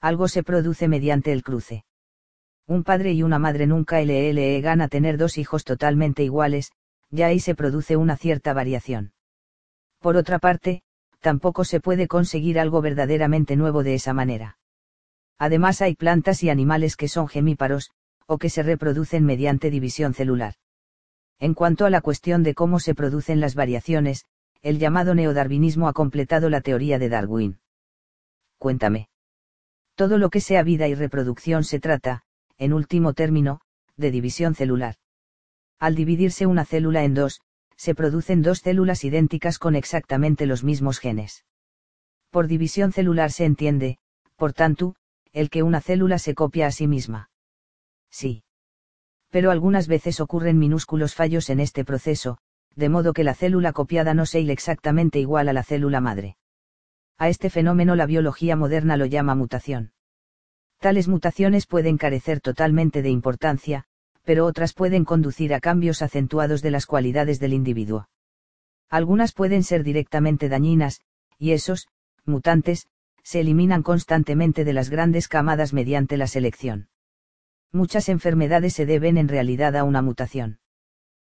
Algo 0.00 0.28
se 0.28 0.44
produce 0.44 0.86
mediante 0.86 1.32
el 1.32 1.42
cruce. 1.42 1.84
Un 2.68 2.84
padre 2.84 3.12
y 3.12 3.24
una 3.24 3.40
madre 3.40 3.66
nunca 3.66 4.00
LLE 4.00 4.60
gana 4.60 4.86
tener 4.86 5.18
dos 5.18 5.38
hijos 5.38 5.64
totalmente 5.64 6.22
iguales, 6.22 6.70
ya 7.10 7.26
ahí 7.26 7.40
se 7.40 7.56
produce 7.56 7.96
una 7.96 8.16
cierta 8.16 8.52
variación. 8.52 9.12
Por 9.98 10.16
otra 10.16 10.38
parte, 10.38 10.82
tampoco 11.18 11.64
se 11.64 11.80
puede 11.80 12.06
conseguir 12.06 12.60
algo 12.60 12.80
verdaderamente 12.80 13.56
nuevo 13.56 13.82
de 13.82 13.94
esa 13.94 14.12
manera. 14.12 14.58
Además 15.36 15.82
hay 15.82 15.96
plantas 15.96 16.44
y 16.44 16.50
animales 16.50 16.94
que 16.94 17.08
son 17.08 17.26
gemíparos, 17.26 17.90
o 18.26 18.38
que 18.38 18.50
se 18.50 18.62
reproducen 18.62 19.24
mediante 19.24 19.70
división 19.70 20.14
celular. 20.14 20.54
En 21.40 21.54
cuanto 21.54 21.86
a 21.86 21.90
la 21.90 22.02
cuestión 22.02 22.44
de 22.44 22.54
cómo 22.54 22.78
se 22.78 22.94
producen 22.94 23.40
las 23.40 23.56
variaciones, 23.56 24.26
el 24.62 24.78
llamado 24.78 25.14
neodarwinismo 25.14 25.88
ha 25.88 25.92
completado 25.92 26.50
la 26.50 26.60
teoría 26.60 26.98
de 26.98 27.08
Darwin. 27.08 27.60
Cuéntame. 28.58 29.08
Todo 29.94 30.18
lo 30.18 30.30
que 30.30 30.40
sea 30.40 30.62
vida 30.62 30.88
y 30.88 30.94
reproducción 30.94 31.64
se 31.64 31.80
trata, 31.80 32.22
en 32.56 32.72
último 32.72 33.14
término, 33.14 33.60
de 33.96 34.10
división 34.10 34.54
celular. 34.54 34.96
Al 35.78 35.94
dividirse 35.94 36.46
una 36.46 36.64
célula 36.64 37.04
en 37.04 37.14
dos, 37.14 37.40
se 37.76 37.94
producen 37.94 38.42
dos 38.42 38.58
células 38.58 39.04
idénticas 39.04 39.58
con 39.58 39.76
exactamente 39.76 40.46
los 40.46 40.64
mismos 40.64 40.98
genes. 40.98 41.44
Por 42.30 42.48
división 42.48 42.92
celular 42.92 43.30
se 43.30 43.44
entiende, 43.44 43.98
por 44.36 44.52
tanto, 44.52 44.96
el 45.32 45.50
que 45.50 45.62
una 45.62 45.80
célula 45.80 46.18
se 46.18 46.34
copia 46.34 46.66
a 46.66 46.72
sí 46.72 46.86
misma. 46.88 47.30
Sí. 48.10 48.42
Pero 49.30 49.50
algunas 49.50 49.86
veces 49.86 50.20
ocurren 50.20 50.58
minúsculos 50.58 51.14
fallos 51.14 51.50
en 51.50 51.60
este 51.60 51.84
proceso, 51.84 52.38
de 52.78 52.88
modo 52.88 53.12
que 53.12 53.24
la 53.24 53.34
célula 53.34 53.72
copiada 53.72 54.14
no 54.14 54.24
sea 54.24 54.40
exactamente 54.52 55.18
igual 55.18 55.48
a 55.48 55.52
la 55.52 55.64
célula 55.64 56.00
madre. 56.00 56.36
A 57.18 57.28
este 57.28 57.50
fenómeno 57.50 57.96
la 57.96 58.06
biología 58.06 58.54
moderna 58.54 58.96
lo 58.96 59.06
llama 59.06 59.34
mutación. 59.34 59.90
Tales 60.78 61.08
mutaciones 61.08 61.66
pueden 61.66 61.98
carecer 61.98 62.40
totalmente 62.40 63.02
de 63.02 63.10
importancia, 63.10 63.84
pero 64.22 64.46
otras 64.46 64.74
pueden 64.74 65.04
conducir 65.04 65.54
a 65.54 65.58
cambios 65.58 66.02
acentuados 66.02 66.62
de 66.62 66.70
las 66.70 66.86
cualidades 66.86 67.40
del 67.40 67.52
individuo. 67.52 68.08
Algunas 68.88 69.32
pueden 69.32 69.64
ser 69.64 69.82
directamente 69.82 70.48
dañinas, 70.48 71.00
y 71.36 71.50
esos, 71.52 71.88
mutantes, 72.24 72.86
se 73.24 73.40
eliminan 73.40 73.82
constantemente 73.82 74.64
de 74.64 74.72
las 74.72 74.88
grandes 74.88 75.26
camadas 75.26 75.72
mediante 75.72 76.16
la 76.16 76.28
selección. 76.28 76.88
Muchas 77.72 78.08
enfermedades 78.08 78.74
se 78.74 78.86
deben 78.86 79.18
en 79.18 79.26
realidad 79.26 79.74
a 79.76 79.82
una 79.82 80.00
mutación. 80.00 80.60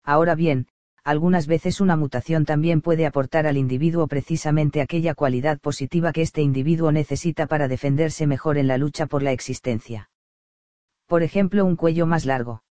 Ahora 0.03 0.35
bien, 0.35 0.67
algunas 1.03 1.47
veces 1.47 1.81
una 1.81 1.95
mutación 1.95 2.45
también 2.45 2.81
puede 2.81 3.05
aportar 3.05 3.47
al 3.47 3.57
individuo 3.57 4.07
precisamente 4.07 4.81
aquella 4.81 5.15
cualidad 5.15 5.59
positiva 5.59 6.11
que 6.11 6.21
este 6.21 6.41
individuo 6.41 6.91
necesita 6.91 7.47
para 7.47 7.67
defenderse 7.67 8.27
mejor 8.27 8.57
en 8.57 8.67
la 8.67 8.77
lucha 8.77 9.07
por 9.07 9.23
la 9.23 9.31
existencia. 9.31 10.09
Por 11.07 11.23
ejemplo, 11.23 11.65
un 11.65 11.75
cuello 11.75 12.05
más 12.05 12.25
largo. 12.25 12.63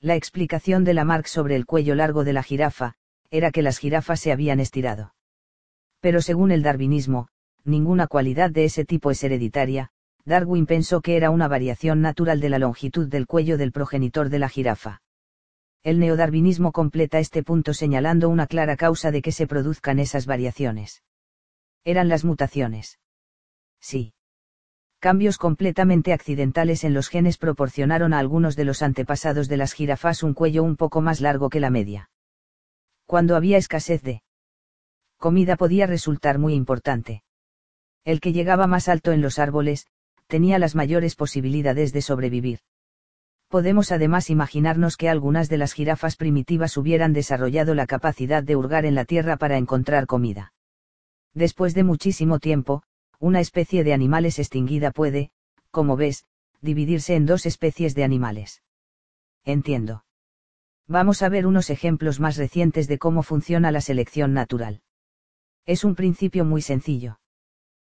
La 0.00 0.16
explicación 0.16 0.84
de 0.84 0.94
Lamarck 0.94 1.26
sobre 1.26 1.56
el 1.56 1.64
cuello 1.64 1.94
largo 1.94 2.24
de 2.24 2.34
la 2.34 2.42
jirafa, 2.42 2.94
era 3.30 3.50
que 3.50 3.62
las 3.62 3.78
jirafas 3.78 4.20
se 4.20 4.32
habían 4.32 4.60
estirado. 4.60 5.14
Pero 6.00 6.20
según 6.20 6.50
el 6.50 6.62
darwinismo, 6.62 7.28
ninguna 7.64 8.06
cualidad 8.06 8.50
de 8.50 8.64
ese 8.64 8.84
tipo 8.84 9.10
es 9.10 9.24
hereditaria, 9.24 9.90
Darwin 10.26 10.66
pensó 10.66 11.00
que 11.00 11.16
era 11.16 11.30
una 11.30 11.48
variación 11.48 12.02
natural 12.02 12.40
de 12.40 12.50
la 12.50 12.58
longitud 12.58 13.08
del 13.08 13.26
cuello 13.26 13.56
del 13.56 13.72
progenitor 13.72 14.28
de 14.28 14.38
la 14.38 14.48
jirafa. 14.48 15.00
El 15.82 16.00
neodarwinismo 16.00 16.72
completa 16.72 17.18
este 17.18 17.42
punto 17.42 17.72
señalando 17.72 18.28
una 18.28 18.46
clara 18.46 18.76
causa 18.76 19.10
de 19.10 19.22
que 19.22 19.32
se 19.32 19.46
produzcan 19.46 19.98
esas 19.98 20.26
variaciones. 20.26 21.02
Eran 21.84 22.08
las 22.08 22.24
mutaciones. 22.24 22.98
Sí. 23.80 24.12
Cambios 24.98 25.38
completamente 25.38 26.12
accidentales 26.12 26.82
en 26.82 26.94
los 26.94 27.08
genes 27.08 27.38
proporcionaron 27.38 28.12
a 28.12 28.18
algunos 28.18 28.56
de 28.56 28.64
los 28.64 28.82
antepasados 28.82 29.48
de 29.48 29.56
las 29.56 29.72
jirafas 29.72 30.22
un 30.22 30.34
cuello 30.34 30.64
un 30.64 30.76
poco 30.76 31.00
más 31.00 31.20
largo 31.20 31.50
que 31.50 31.60
la 31.60 31.70
media. 31.70 32.10
Cuando 33.04 33.36
había 33.36 33.58
escasez 33.58 34.02
de 34.02 34.22
comida 35.18 35.56
podía 35.56 35.86
resultar 35.86 36.38
muy 36.38 36.54
importante. 36.54 37.22
El 38.04 38.20
que 38.20 38.32
llegaba 38.32 38.66
más 38.66 38.88
alto 38.88 39.12
en 39.12 39.20
los 39.20 39.38
árboles, 39.38 39.86
tenía 40.26 40.58
las 40.58 40.74
mayores 40.74 41.14
posibilidades 41.14 41.92
de 41.92 42.02
sobrevivir 42.02 42.60
podemos 43.48 43.92
además 43.92 44.30
imaginarnos 44.30 44.96
que 44.96 45.08
algunas 45.08 45.48
de 45.48 45.58
las 45.58 45.72
jirafas 45.72 46.16
primitivas 46.16 46.76
hubieran 46.76 47.12
desarrollado 47.12 47.74
la 47.74 47.86
capacidad 47.86 48.42
de 48.42 48.56
hurgar 48.56 48.84
en 48.84 48.94
la 48.94 49.04
tierra 49.04 49.36
para 49.36 49.56
encontrar 49.56 50.06
comida. 50.06 50.52
Después 51.34 51.74
de 51.74 51.84
muchísimo 51.84 52.38
tiempo, 52.38 52.82
una 53.18 53.40
especie 53.40 53.84
de 53.84 53.92
animales 53.92 54.38
extinguida 54.38 54.90
puede, 54.90 55.30
como 55.70 55.96
ves, 55.96 56.24
dividirse 56.60 57.14
en 57.14 57.26
dos 57.26 57.46
especies 57.46 57.94
de 57.94 58.04
animales. 58.04 58.62
Entiendo. 59.44 60.04
Vamos 60.88 61.22
a 61.22 61.28
ver 61.28 61.46
unos 61.46 61.70
ejemplos 61.70 62.20
más 62.20 62.36
recientes 62.36 62.88
de 62.88 62.98
cómo 62.98 63.22
funciona 63.22 63.70
la 63.70 63.80
selección 63.80 64.32
natural. 64.32 64.82
Es 65.64 65.84
un 65.84 65.94
principio 65.94 66.44
muy 66.44 66.62
sencillo. 66.62 67.20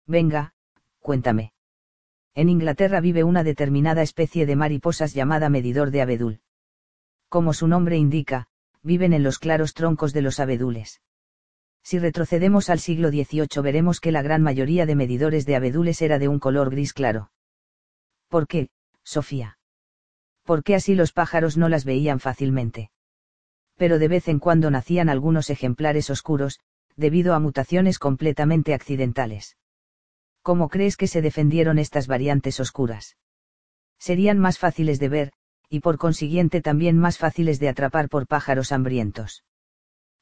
Venga, 0.07 0.55
cuéntame. 0.99 1.53
En 2.35 2.49
Inglaterra 2.49 3.01
vive 3.01 3.25
una 3.25 3.43
determinada 3.43 4.03
especie 4.03 4.47
de 4.47 4.57
mariposas 4.57 5.15
llamada 5.15 5.49
medidor 5.49 5.91
de 5.91 6.03
abedul. 6.03 6.41
Como 7.29 7.53
su 7.53 7.67
nombre 7.67 7.97
indica, 7.97 8.47
viven 8.83 9.13
en 9.13 9.23
los 9.23 9.39
claros 9.39 9.75
troncos 9.75 10.13
de 10.13 10.23
los 10.23 10.41
abedules. 10.41 11.01
Si 11.83 11.99
retrocedemos 11.99 12.71
al 12.71 12.79
siglo 12.79 13.09
XVIII 13.09 13.63
veremos 13.63 14.01
que 14.01 14.13
la 14.13 14.23
gran 14.23 14.43
mayoría 14.43 14.87
de 14.87 14.95
medidores 14.95 15.47
de 15.47 15.57
abedules 15.57 16.03
era 16.03 16.19
de 16.19 16.29
un 16.29 16.39
color 16.39 16.71
gris 16.71 16.93
claro. 16.93 17.31
¿Por 18.29 18.47
qué, 18.47 18.69
Sofía? 19.03 19.59
Porque 20.45 20.75
así 20.75 20.95
los 20.95 21.13
pájaros 21.13 21.57
no 21.57 21.69
las 21.69 21.85
veían 21.85 22.21
fácilmente. 22.21 22.91
Pero 23.77 23.99
de 23.99 24.09
vez 24.09 24.29
en 24.29 24.39
cuando 24.39 24.71
nacían 24.71 25.09
algunos 25.09 25.51
ejemplares 25.51 26.11
oscuros, 26.11 26.61
debido 26.97 27.35
a 27.35 27.41
mutaciones 27.41 27.99
completamente 27.99 28.75
accidentales. 28.75 29.57
¿Cómo 30.43 30.69
crees 30.69 30.97
que 30.97 31.07
se 31.07 31.23
defendieron 31.23 31.79
estas 31.79 32.07
variantes 32.07 32.61
oscuras? 32.61 33.17
Serían 33.99 34.39
más 34.39 34.59
fáciles 34.59 34.99
de 34.99 35.09
ver, 35.09 35.33
y 35.69 35.81
por 35.81 35.99
consiguiente 35.99 36.63
también 36.63 36.99
más 36.99 37.19
fáciles 37.19 37.61
de 37.61 37.69
atrapar 37.69 38.09
por 38.09 38.27
pájaros 38.27 38.73
hambrientos. 38.73 39.45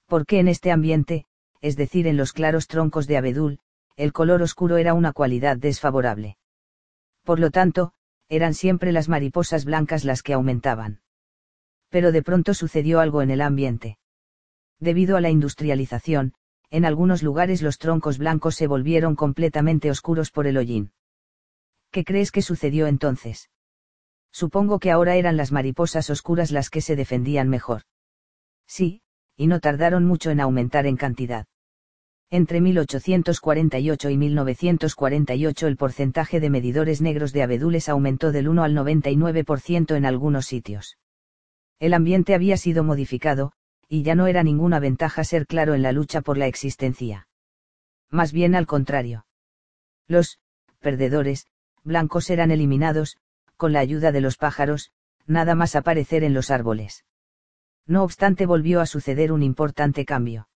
Porque 0.06 0.40
en 0.40 0.48
este 0.48 0.72
ambiente, 0.72 1.26
es 1.60 1.76
decir, 1.76 2.06
en 2.06 2.16
los 2.16 2.32
claros 2.32 2.66
troncos 2.66 3.06
de 3.06 3.16
abedul, 3.16 3.60
el 3.96 4.12
color 4.12 4.42
oscuro 4.42 4.76
era 4.76 4.94
una 4.94 5.12
cualidad 5.12 5.56
desfavorable. 5.56 6.36
Por 7.24 7.40
lo 7.40 7.50
tanto, 7.50 7.92
eran 8.28 8.54
siempre 8.54 8.92
las 8.92 9.08
mariposas 9.08 9.64
blancas 9.64 10.04
las 10.04 10.22
que 10.22 10.34
aumentaban. 10.34 11.00
Pero 11.88 12.12
de 12.12 12.22
pronto 12.22 12.54
sucedió 12.54 13.00
algo 13.00 13.22
en 13.22 13.30
el 13.30 13.40
ambiente. 13.40 13.98
Debido 14.78 15.16
a 15.16 15.20
la 15.20 15.30
industrialización, 15.30 16.34
en 16.70 16.84
algunos 16.84 17.22
lugares 17.22 17.62
los 17.62 17.78
troncos 17.78 18.18
blancos 18.18 18.54
se 18.54 18.66
volvieron 18.66 19.16
completamente 19.16 19.90
oscuros 19.90 20.30
por 20.30 20.46
el 20.46 20.56
hollín. 20.58 20.92
¿Qué 21.90 22.04
crees 22.04 22.30
que 22.30 22.42
sucedió 22.42 22.86
entonces? 22.86 23.50
Supongo 24.30 24.78
que 24.78 24.90
ahora 24.90 25.16
eran 25.16 25.36
las 25.36 25.52
mariposas 25.52 26.10
oscuras 26.10 26.50
las 26.50 26.68
que 26.68 26.80
se 26.80 26.96
defendían 26.96 27.48
mejor. 27.48 27.82
Sí, 28.66 29.00
y 29.36 29.46
no 29.46 29.60
tardaron 29.60 30.04
mucho 30.04 30.30
en 30.30 30.40
aumentar 30.40 30.86
en 30.86 30.96
cantidad. 30.96 31.46
Entre 32.30 32.60
1848 32.60 34.10
y 34.10 34.18
1948 34.18 35.66
el 35.66 35.76
porcentaje 35.78 36.40
de 36.40 36.50
medidores 36.50 37.00
negros 37.00 37.32
de 37.32 37.42
abedules 37.42 37.88
aumentó 37.88 38.32
del 38.32 38.48
1 38.48 38.64
al 38.64 38.74
99% 38.74 39.96
en 39.96 40.04
algunos 40.04 40.44
sitios. 40.44 40.98
El 41.80 41.94
ambiente 41.94 42.34
había 42.34 42.58
sido 42.58 42.84
modificado, 42.84 43.52
y 43.88 44.02
ya 44.02 44.14
no 44.14 44.26
era 44.26 44.42
ninguna 44.42 44.78
ventaja 44.80 45.24
ser 45.24 45.46
claro 45.46 45.74
en 45.74 45.82
la 45.82 45.92
lucha 45.92 46.20
por 46.20 46.36
la 46.36 46.46
existencia. 46.46 47.26
Más 48.10 48.32
bien 48.32 48.54
al 48.54 48.66
contrario. 48.66 49.26
Los, 50.06 50.38
perdedores, 50.78 51.46
blancos 51.84 52.30
eran 52.30 52.50
eliminados, 52.50 53.16
con 53.56 53.72
la 53.72 53.80
ayuda 53.80 54.12
de 54.12 54.20
los 54.20 54.36
pájaros, 54.36 54.92
nada 55.26 55.54
más 55.54 55.74
aparecer 55.74 56.22
en 56.24 56.34
los 56.34 56.50
árboles. 56.50 57.04
No 57.86 58.02
obstante 58.02 58.46
volvió 58.46 58.80
a 58.80 58.86
suceder 58.86 59.32
un 59.32 59.42
importante 59.42 60.04
cambio. 60.04 60.48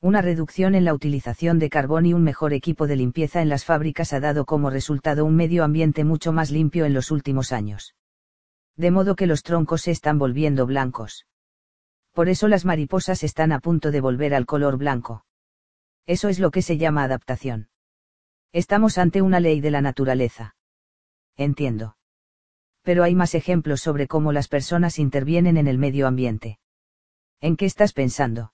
Una 0.00 0.22
reducción 0.22 0.74
en 0.74 0.84
la 0.84 0.94
utilización 0.94 1.58
de 1.58 1.70
carbón 1.70 2.06
y 2.06 2.14
un 2.14 2.22
mejor 2.22 2.52
equipo 2.52 2.86
de 2.86 2.96
limpieza 2.96 3.42
en 3.42 3.48
las 3.48 3.64
fábricas 3.64 4.12
ha 4.12 4.20
dado 4.20 4.44
como 4.44 4.70
resultado 4.70 5.24
un 5.24 5.34
medio 5.34 5.64
ambiente 5.64 6.04
mucho 6.04 6.32
más 6.32 6.50
limpio 6.50 6.84
en 6.84 6.94
los 6.94 7.10
últimos 7.10 7.52
años. 7.52 7.94
De 8.76 8.92
modo 8.92 9.16
que 9.16 9.26
los 9.26 9.42
troncos 9.42 9.82
se 9.82 9.90
están 9.90 10.18
volviendo 10.18 10.66
blancos. 10.66 11.26
Por 12.18 12.28
eso 12.28 12.48
las 12.48 12.64
mariposas 12.64 13.22
están 13.22 13.52
a 13.52 13.60
punto 13.60 13.92
de 13.92 14.00
volver 14.00 14.34
al 14.34 14.44
color 14.44 14.76
blanco. 14.76 15.24
Eso 16.04 16.28
es 16.28 16.40
lo 16.40 16.50
que 16.50 16.62
se 16.62 16.76
llama 16.76 17.04
adaptación. 17.04 17.68
Estamos 18.52 18.98
ante 18.98 19.22
una 19.22 19.38
ley 19.38 19.60
de 19.60 19.70
la 19.70 19.82
naturaleza. 19.82 20.56
Entiendo. 21.36 21.96
Pero 22.82 23.04
hay 23.04 23.14
más 23.14 23.36
ejemplos 23.36 23.82
sobre 23.82 24.08
cómo 24.08 24.32
las 24.32 24.48
personas 24.48 24.98
intervienen 24.98 25.56
en 25.56 25.68
el 25.68 25.78
medio 25.78 26.08
ambiente. 26.08 26.58
¿En 27.40 27.56
qué 27.56 27.66
estás 27.66 27.92
pensando? 27.92 28.52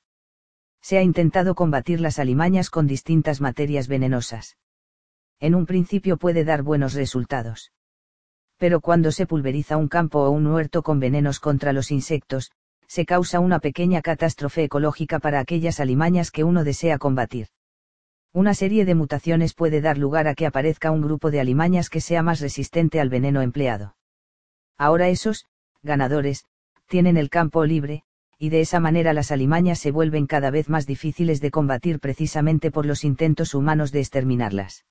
se 0.83 0.99
ha 0.99 1.03
intentado 1.03 1.55
combatir 1.55 2.03
las 2.03 2.19
alimañas 2.19 2.69
con 2.69 2.87
distintas 2.87 3.41
materias 3.41 3.89
venenosas. 3.89 4.59
En 5.41 5.55
un 5.55 5.65
principio 5.65 6.19
puede 6.19 6.45
dar 6.45 6.63
buenos 6.63 6.93
resultados. 6.93 7.73
Pero 8.59 8.83
cuando 8.83 9.11
se 9.11 9.27
pulveriza 9.27 9.79
un 9.79 9.89
campo 9.89 10.19
o 10.19 10.29
un 10.29 10.49
huerto 10.49 10.83
con 10.83 11.01
venenos 11.01 11.41
contra 11.41 11.73
los 11.73 11.91
insectos, 11.91 12.53
se 12.87 13.05
causa 13.05 13.41
una 13.41 13.59
pequeña 13.59 14.03
catástrofe 14.03 14.65
ecológica 14.65 15.19
para 15.19 15.41
aquellas 15.41 15.81
alimañas 15.81 16.31
que 16.31 16.45
uno 16.45 16.65
desea 16.65 16.99
combatir. 16.99 17.49
Una 18.33 18.55
serie 18.55 18.85
de 18.85 18.95
mutaciones 18.95 19.55
puede 19.55 19.81
dar 19.81 19.97
lugar 19.97 20.27
a 20.27 20.35
que 20.35 20.47
aparezca 20.47 20.91
un 20.91 21.03
grupo 21.03 21.31
de 21.31 21.41
alimañas 21.41 21.89
que 21.89 22.01
sea 22.01 22.23
más 22.23 22.41
resistente 22.41 23.01
al 23.01 23.09
veneno 23.09 23.43
empleado. 23.43 23.97
Ahora 24.77 25.09
esos, 25.09 25.47
ganadores, 25.83 26.45
tienen 26.87 27.17
el 27.17 27.31
campo 27.31 27.65
libre, 27.65 28.03
y 28.39 28.49
de 28.49 28.61
esa 28.61 28.81
manera 28.81 29.13
las 29.13 29.31
alimañas 29.31 29.79
se 29.79 29.91
vuelven 29.91 30.27
cada 30.27 30.51
vez 30.51 30.69
más 30.69 30.87
difíciles 30.87 31.41
de 31.41 31.51
combatir 31.51 32.01
precisamente 32.01 32.71
por 32.71 32.87
los 32.87 33.05
intentos 33.05 33.55
humanos 33.55 33.93
de 33.93 34.01
exterminarlas. 34.01 34.85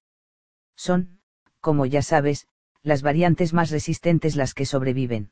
Son, 0.76 1.20
como 1.60 1.86
ya 1.86 2.02
sabes, 2.02 2.48
las 2.82 3.02
variantes 3.02 3.54
más 3.54 3.70
resistentes 3.70 4.36
las 4.36 4.54
que 4.54 4.66
sobreviven. 4.66 5.32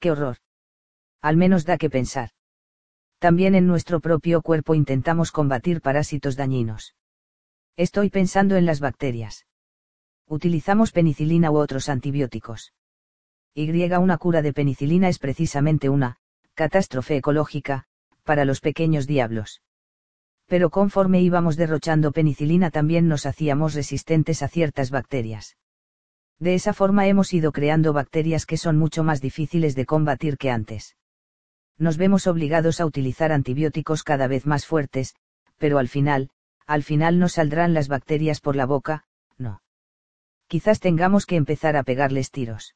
¡Qué 0.00 0.10
horror! 0.10 0.38
Al 1.22 1.36
menos 1.36 1.64
da 1.64 1.78
que 1.78 1.88
pensar. 1.88 2.30
También 3.20 3.54
en 3.54 3.68
nuestro 3.68 4.00
propio 4.00 4.42
cuerpo 4.42 4.74
intentamos 4.74 5.30
combatir 5.30 5.80
parásitos 5.80 6.36
dañinos. 6.36 6.96
Estoy 7.76 8.10
pensando 8.10 8.56
en 8.56 8.66
las 8.66 8.80
bacterias. 8.80 9.46
Utilizamos 10.26 10.90
penicilina 10.90 11.52
u 11.52 11.58
otros 11.58 11.88
antibióticos. 11.88 12.72
Y 13.54 13.70
una 13.94 14.18
cura 14.18 14.42
de 14.42 14.52
penicilina 14.52 15.08
es 15.08 15.20
precisamente 15.20 15.88
una, 15.88 16.16
catástrofe 16.54 17.16
ecológica, 17.16 17.84
para 18.24 18.44
los 18.44 18.60
pequeños 18.60 19.06
diablos. 19.06 19.62
Pero 20.46 20.70
conforme 20.70 21.22
íbamos 21.22 21.56
derrochando 21.56 22.12
penicilina 22.12 22.70
también 22.70 23.06
nos 23.08 23.26
hacíamos 23.26 23.74
resistentes 23.74 24.42
a 24.42 24.48
ciertas 24.48 24.90
bacterias. 24.90 25.56
De 26.40 26.54
esa 26.54 26.72
forma 26.72 27.06
hemos 27.06 27.32
ido 27.32 27.52
creando 27.52 27.92
bacterias 27.92 28.46
que 28.46 28.56
son 28.56 28.76
mucho 28.76 29.04
más 29.04 29.20
difíciles 29.20 29.76
de 29.76 29.86
combatir 29.86 30.36
que 30.36 30.50
antes. 30.50 30.96
Nos 31.78 31.96
vemos 31.96 32.26
obligados 32.26 32.80
a 32.80 32.86
utilizar 32.86 33.32
antibióticos 33.32 34.02
cada 34.02 34.26
vez 34.26 34.46
más 34.46 34.66
fuertes, 34.66 35.14
pero 35.58 35.78
al 35.78 35.88
final, 35.88 36.30
al 36.66 36.82
final 36.82 37.18
nos 37.18 37.32
saldrán 37.32 37.74
las 37.74 37.88
bacterias 37.88 38.40
por 38.40 38.56
la 38.56 38.66
boca, 38.66 39.04
no. 39.38 39.62
Quizás 40.46 40.80
tengamos 40.80 41.26
que 41.26 41.36
empezar 41.36 41.76
a 41.76 41.82
pegarles 41.82 42.30
tiros. 42.30 42.74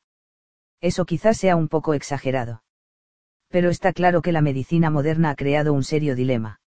Eso 0.81 1.05
quizás 1.05 1.37
sea 1.37 1.57
un 1.57 1.69
poco 1.69 1.95
exagerado 1.95 2.63
pero 3.49 3.71
está 3.71 3.93
claro 3.93 4.23
que 4.23 4.33
la 4.33 4.43
medicina 4.43 4.91
moderna 4.91 5.31
ha 5.31 5.35
creado 5.35 5.73
un 5.73 5.85
serio 5.85 6.15
dilema. 6.15 6.61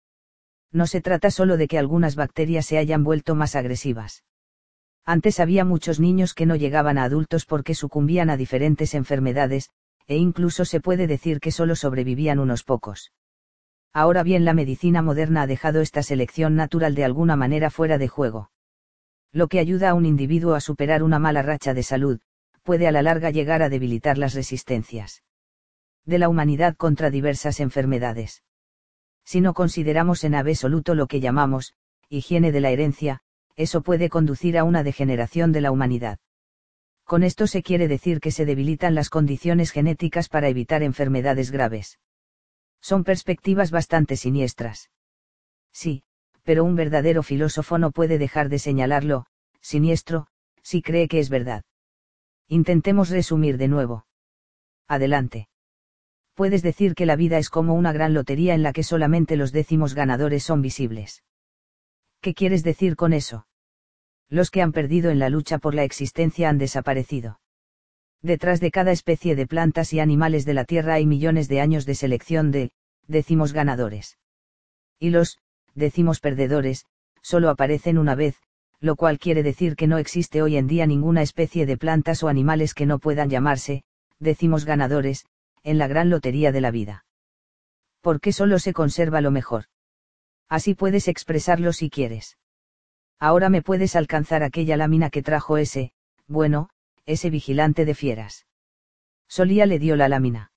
No 0.71 0.87
se 0.87 1.01
trata 1.01 1.31
solo 1.31 1.57
de 1.57 1.67
que 1.67 1.77
algunas 1.77 2.15
bacterias 2.15 2.65
se 2.65 2.77
hayan 2.77 3.03
vuelto 3.03 3.35
más 3.35 3.55
agresivas. 3.55 4.23
Antes 5.05 5.39
había 5.39 5.63
muchos 5.63 5.99
niños 5.99 6.33
que 6.33 6.45
no 6.45 6.55
llegaban 6.55 6.97
a 6.97 7.03
adultos 7.03 7.45
porque 7.45 7.73
sucumbían 7.73 8.29
a 8.29 8.37
diferentes 8.37 8.93
enfermedades, 8.93 9.69
e 10.07 10.17
incluso 10.17 10.65
se 10.65 10.79
puede 10.79 11.07
decir 11.07 11.39
que 11.39 11.51
solo 11.51 11.75
sobrevivían 11.75 12.39
unos 12.39 12.63
pocos. 12.63 13.11
Ahora 13.93 14.23
bien, 14.23 14.45
la 14.45 14.53
medicina 14.53 15.01
moderna 15.01 15.43
ha 15.43 15.47
dejado 15.47 15.81
esta 15.81 16.03
selección 16.03 16.55
natural 16.55 16.95
de 16.95 17.03
alguna 17.03 17.35
manera 17.35 17.69
fuera 17.69 17.97
de 17.97 18.07
juego. 18.07 18.51
Lo 19.31 19.47
que 19.47 19.59
ayuda 19.59 19.89
a 19.89 19.93
un 19.93 20.05
individuo 20.05 20.55
a 20.55 20.61
superar 20.61 21.03
una 21.03 21.19
mala 21.19 21.41
racha 21.41 21.73
de 21.73 21.83
salud, 21.83 22.19
puede 22.63 22.87
a 22.87 22.91
la 22.91 23.01
larga 23.01 23.31
llegar 23.31 23.61
a 23.61 23.69
debilitar 23.69 24.17
las 24.17 24.33
resistencias 24.33 25.23
de 26.05 26.19
la 26.19 26.29
humanidad 26.29 26.75
contra 26.77 27.09
diversas 27.09 27.59
enfermedades. 27.59 28.43
Si 29.25 29.41
no 29.41 29.53
consideramos 29.53 30.23
en 30.23 30.35
absoluto 30.35 30.95
lo 30.95 31.07
que 31.07 31.19
llamamos, 31.19 31.73
higiene 32.07 32.53
de 32.53 32.61
la 32.61 32.69
herencia, 32.69 33.19
eso 33.57 33.81
puede 33.81 34.07
conducir 34.09 34.57
a 34.57 34.63
una 34.63 34.83
degeneración 34.83 35.51
de 35.51 35.61
la 35.61 35.71
humanidad. 35.71 36.19
Con 37.07 37.23
esto 37.23 37.47
se 37.47 37.63
quiere 37.63 37.87
decir 37.87 38.19
que 38.19 38.31
se 38.31 38.45
debilitan 38.45 38.93
las 38.93 39.09
condiciones 39.09 39.71
genéticas 39.71 40.27
para 40.27 40.49
evitar 40.49 40.83
enfermedades 40.83 41.51
graves. 41.51 41.99
Son 42.81 43.05
perspectivas 43.05 43.71
bastante 43.71 44.17
siniestras. 44.17 44.91
Sí, 45.71 46.03
pero 46.43 46.65
un 46.65 46.75
verdadero 46.75 47.23
filósofo 47.23 47.77
no 47.77 47.91
puede 47.91 48.17
dejar 48.17 48.49
de 48.49 48.59
señalarlo, 48.59 49.25
siniestro, 49.61 50.27
si 50.61 50.81
cree 50.81 51.07
que 51.07 51.19
es 51.19 51.29
verdad. 51.29 51.63
Intentemos 52.49 53.09
resumir 53.09 53.57
de 53.57 53.69
nuevo. 53.69 54.05
Adelante 54.89 55.47
puedes 56.33 56.61
decir 56.61 56.93
que 56.93 57.07
la 57.07 57.15
vida 57.15 57.39
es 57.39 57.49
como 57.49 57.73
una 57.73 57.93
gran 57.93 58.13
lotería 58.13 58.53
en 58.53 58.63
la 58.63 58.73
que 58.73 58.83
solamente 58.83 59.37
los 59.37 59.51
décimos 59.53 59.95
ganadores 59.95 60.43
son 60.43 60.61
visibles. 60.61 61.23
¿Qué 62.21 62.35
quieres 62.35 62.63
decir 62.63 62.95
con 62.97 63.13
eso? 63.13 63.47
Los 64.29 64.51
que 64.51 64.61
han 64.61 64.73
perdido 64.73 65.09
en 65.09 65.19
la 65.19 65.29
lucha 65.29 65.57
por 65.57 65.73
la 65.73 65.83
existencia 65.83 66.49
han 66.49 66.57
desaparecido. 66.57 67.39
Detrás 68.21 68.59
de 68.59 68.71
cada 68.71 68.91
especie 68.91 69.35
de 69.35 69.47
plantas 69.47 69.93
y 69.93 69.99
animales 69.99 70.45
de 70.45 70.53
la 70.53 70.65
Tierra 70.65 70.95
hay 70.95 71.05
millones 71.05 71.47
de 71.47 71.61
años 71.61 71.85
de 71.85 71.95
selección 71.95 72.51
de, 72.51 72.71
décimos 73.07 73.53
ganadores. 73.53 74.17
Y 74.99 75.11
los, 75.11 75.37
décimos 75.75 76.19
perdedores, 76.19 76.85
solo 77.21 77.49
aparecen 77.49 77.97
una 77.97 78.15
vez, 78.15 78.35
lo 78.79 78.95
cual 78.95 79.19
quiere 79.19 79.43
decir 79.43 79.75
que 79.75 79.87
no 79.87 79.97
existe 79.97 80.41
hoy 80.41 80.57
en 80.57 80.67
día 80.67 80.85
ninguna 80.85 81.21
especie 81.21 81.65
de 81.65 81.77
plantas 81.77 82.23
o 82.23 82.27
animales 82.27 82.73
que 82.73 82.85
no 82.85 82.99
puedan 82.99 83.29
llamarse, 83.29 83.83
décimos 84.19 84.65
ganadores, 84.65 85.25
en 85.63 85.77
la 85.77 85.87
gran 85.87 86.09
lotería 86.09 86.51
de 86.51 86.61
la 86.61 86.71
vida. 86.71 87.05
Porque 88.01 88.31
solo 88.31 88.59
se 88.59 88.73
conserva 88.73 89.21
lo 89.21 89.31
mejor. 89.31 89.65
Así 90.49 90.75
puedes 90.75 91.07
expresarlo 91.07 91.73
si 91.73 91.89
quieres. 91.89 92.37
Ahora 93.19 93.49
me 93.49 93.61
puedes 93.61 93.95
alcanzar 93.95 94.43
aquella 94.43 94.77
lámina 94.77 95.09
que 95.09 95.23
trajo 95.23 95.57
ese, 95.57 95.91
bueno, 96.27 96.69
ese 97.05 97.29
vigilante 97.29 97.85
de 97.85 97.95
fieras. 97.95 98.45
Solía 99.27 99.65
le 99.65 99.79
dio 99.79 99.95
la 99.95 100.07
lámina. 100.07 100.51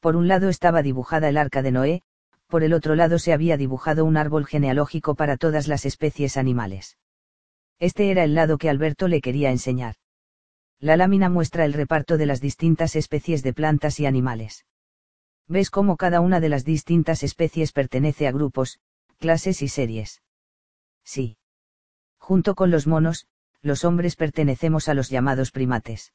Por 0.00 0.16
un 0.16 0.28
lado 0.28 0.48
estaba 0.48 0.82
dibujada 0.82 1.28
el 1.28 1.36
arca 1.36 1.62
de 1.62 1.72
Noé, 1.72 2.02
por 2.48 2.64
el 2.64 2.72
otro 2.72 2.94
lado 2.94 3.18
se 3.18 3.32
había 3.32 3.56
dibujado 3.56 4.04
un 4.04 4.16
árbol 4.16 4.46
genealógico 4.46 5.14
para 5.14 5.36
todas 5.36 5.68
las 5.68 5.86
especies 5.86 6.36
animales. 6.36 6.98
Este 7.78 8.10
era 8.10 8.24
el 8.24 8.34
lado 8.34 8.58
que 8.58 8.68
Alberto 8.68 9.08
le 9.08 9.20
quería 9.20 9.50
enseñar. 9.50 9.94
La 10.80 10.96
lámina 10.96 11.28
muestra 11.28 11.64
el 11.64 11.72
reparto 11.72 12.18
de 12.18 12.26
las 12.26 12.40
distintas 12.40 12.96
especies 12.96 13.42
de 13.42 13.52
plantas 13.52 14.00
y 14.00 14.06
animales. 14.06 14.66
Ves 15.46 15.70
cómo 15.70 15.96
cada 15.96 16.20
una 16.20 16.40
de 16.40 16.48
las 16.48 16.64
distintas 16.64 17.22
especies 17.22 17.72
pertenece 17.72 18.26
a 18.26 18.32
grupos, 18.32 18.80
clases 19.18 19.62
y 19.62 19.68
series. 19.68 20.22
Sí. 21.04 21.36
Junto 22.30 22.54
con 22.54 22.70
los 22.70 22.86
monos, 22.86 23.26
los 23.60 23.84
hombres 23.84 24.14
pertenecemos 24.14 24.88
a 24.88 24.94
los 24.94 25.10
llamados 25.10 25.50
primates. 25.50 26.12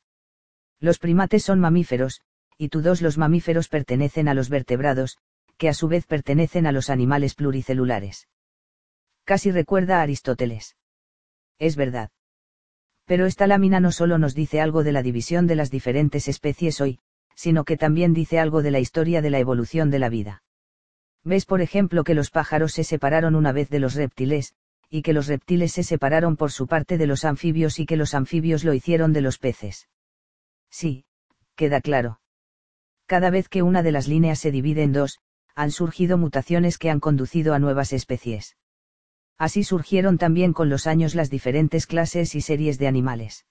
Los 0.80 0.98
primates 0.98 1.44
son 1.44 1.60
mamíferos, 1.60 2.22
y 2.58 2.70
todos 2.70 3.02
los 3.02 3.18
mamíferos 3.18 3.68
pertenecen 3.68 4.30
a 4.30 4.34
los 4.34 4.48
vertebrados, 4.48 5.18
que 5.58 5.68
a 5.68 5.74
su 5.74 5.90
vez 5.90 6.06
pertenecen 6.06 6.68
a 6.68 6.72
los 6.72 6.90
animales 6.90 7.36
pluricelulares. 7.36 8.30
Casi 9.26 9.52
recuerda 9.52 10.00
a 10.00 10.04
Aristóteles. 10.04 10.78
Es 11.60 11.76
verdad. 11.76 12.12
Pero 13.04 13.26
esta 13.26 13.46
lámina 13.46 13.82
no 13.82 13.92
solo 13.92 14.18
nos 14.18 14.36
dice 14.36 14.62
algo 14.62 14.86
de 14.86 14.94
la 14.94 15.04
división 15.04 15.48
de 15.48 15.56
las 15.56 15.70
diferentes 15.70 16.30
especies 16.30 16.80
hoy, 16.80 17.00
sino 17.36 17.66
que 17.66 17.76
también 17.76 18.14
dice 18.14 18.40
algo 18.40 18.62
de 18.62 18.72
la 18.72 18.80
historia 18.80 19.22
de 19.22 19.32
la 19.32 19.40
evolución 19.40 19.92
de 19.92 20.00
la 20.00 20.08
vida. 20.08 20.44
Ves 21.26 21.46
por 21.46 21.60
ejemplo 21.60 22.06
que 22.06 22.16
los 22.16 22.32
pájaros 22.32 22.72
se 22.72 22.86
separaron 22.86 23.36
una 23.36 23.52
vez 23.52 23.68
de 23.70 23.80
los 23.80 23.96
reptiles, 23.96 24.56
y 24.96 25.02
que 25.02 25.12
los 25.12 25.28
reptiles 25.28 25.74
se 25.74 25.84
separaron 25.84 26.38
por 26.38 26.54
su 26.54 26.68
parte 26.68 26.98
de 26.98 27.06
los 27.06 27.26
anfibios 27.26 27.80
y 27.80 27.86
que 27.86 27.98
los 27.98 28.14
anfibios 28.14 28.64
lo 28.64 28.74
hicieron 28.74 29.12
de 29.12 29.20
los 29.20 29.40
peces. 29.40 29.90
Sí, 30.72 31.04
queda 31.56 31.82
claro. 31.82 32.22
Cada 33.06 33.30
vez 33.30 33.50
que 33.50 33.62
una 33.62 33.84
de 33.84 33.92
las 33.92 34.08
líneas 34.08 34.40
se 34.40 34.52
divide 34.52 34.84
en 34.84 34.94
dos, 34.94 35.20
han 35.54 35.72
surgido 35.72 36.18
mutaciones 36.18 36.78
que 36.78 36.90
han 36.90 37.02
conducido 37.02 37.54
a 37.54 37.60
nuevas 37.60 37.92
especies. 37.92 38.56
Así 39.38 39.66
surgieron 39.66 40.18
también 40.18 40.54
con 40.54 40.70
los 40.70 40.88
años 40.88 41.14
las 41.14 41.30
diferentes 41.30 41.88
clases 41.88 42.34
y 42.34 42.40
series 42.40 42.80
de 42.80 42.88
animales. 42.88 43.46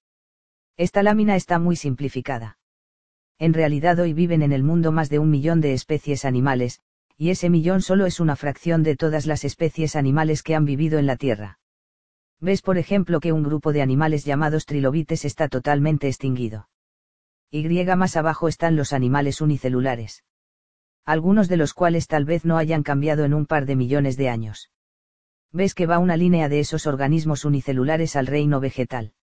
Esta 0.78 1.03
lámina 1.03 1.37
está 1.37 1.59
muy 1.59 1.77
simplificada. 1.77 2.59
En 3.39 3.53
realidad 3.53 3.99
hoy 3.99 4.15
viven 4.15 4.41
en 4.41 4.53
el 4.53 4.62
mundo 4.62 4.93
más 4.93 5.10
de 5.10 5.19
un 5.19 5.28
millón 5.28 5.60
de 5.60 5.75
especies 5.75 6.25
animales, 6.25 6.81
y 7.17 7.31
ese 7.31 7.51
millón 7.51 7.83
solo 7.83 8.07
es 8.07 8.21
una 8.21 8.37
fracción 8.37 8.83
de 8.83 8.97
todas 8.97 9.27
las 9.27 9.45
especies 9.45 9.97
animales 9.97 10.43
que 10.43 10.55
han 10.55 10.65
vivido 10.65 10.99
en 10.99 11.07
la 11.07 11.17
Tierra. 11.17 11.59
Ves 12.41 12.63
por 12.63 12.79
ejemplo 12.79 13.21
que 13.21 13.33
un 13.33 13.43
grupo 13.43 13.73
de 13.73 13.83
animales 13.83 14.25
llamados 14.25 14.67
trilobites 14.67 15.25
está 15.25 15.49
totalmente 15.49 16.09
extinguido. 16.09 16.69
Y 17.51 17.69
más 17.97 18.17
abajo 18.17 18.49
están 18.49 18.77
los 18.77 18.93
animales 18.93 19.41
unicelulares. 19.41 20.25
Algunos 21.05 21.49
de 21.49 21.57
los 21.57 21.73
cuales 21.75 22.07
tal 22.09 22.25
vez 22.25 22.45
no 22.45 22.57
hayan 22.57 22.83
cambiado 22.83 23.25
en 23.25 23.35
un 23.35 23.47
par 23.47 23.67
de 23.67 23.77
millones 23.77 24.17
de 24.17 24.29
años. 24.29 24.71
Ves 25.53 25.75
que 25.75 25.87
va 25.87 25.99
una 25.99 26.17
línea 26.17 26.49
de 26.49 26.61
esos 26.61 26.87
organismos 26.87 27.45
unicelulares 27.45 28.17
al 28.17 28.27
reino 28.27 28.59
vegetal 28.59 29.15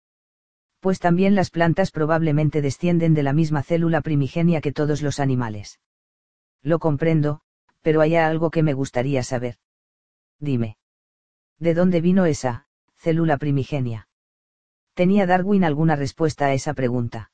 pues 0.82 0.98
también 0.98 1.36
las 1.36 1.50
plantas 1.50 1.92
probablemente 1.92 2.60
descienden 2.60 3.14
de 3.14 3.22
la 3.22 3.32
misma 3.32 3.62
célula 3.62 4.00
primigenia 4.00 4.60
que 4.60 4.72
todos 4.72 5.00
los 5.00 5.20
animales. 5.20 5.78
Lo 6.60 6.80
comprendo, 6.80 7.42
pero 7.82 8.00
hay 8.00 8.16
algo 8.16 8.50
que 8.50 8.62
me 8.62 8.72
gustaría 8.72 9.22
saber. 9.22 9.56
Dime. 10.38 10.78
¿De 11.58 11.74
dónde 11.74 12.00
vino 12.00 12.24
esa, 12.26 12.66
célula 12.96 13.36
primigenia? 13.36 14.08
¿Tenía 14.94 15.26
Darwin 15.26 15.64
alguna 15.64 15.96
respuesta 15.96 16.46
a 16.46 16.54
esa 16.54 16.74
pregunta? 16.74 17.30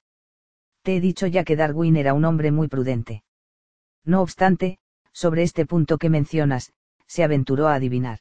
Te 0.82 0.96
he 0.96 1.00
dicho 1.00 1.26
ya 1.26 1.44
que 1.44 1.56
Darwin 1.56 1.96
era 1.96 2.14
un 2.14 2.24
hombre 2.24 2.50
muy 2.50 2.68
prudente. 2.68 3.24
No 4.04 4.22
obstante, 4.22 4.78
sobre 5.12 5.42
este 5.42 5.66
punto 5.66 5.98
que 5.98 6.10
mencionas, 6.10 6.72
se 7.06 7.24
aventuró 7.24 7.68
a 7.68 7.74
adivinar. 7.74 8.20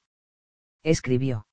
Escribió. 0.83 1.47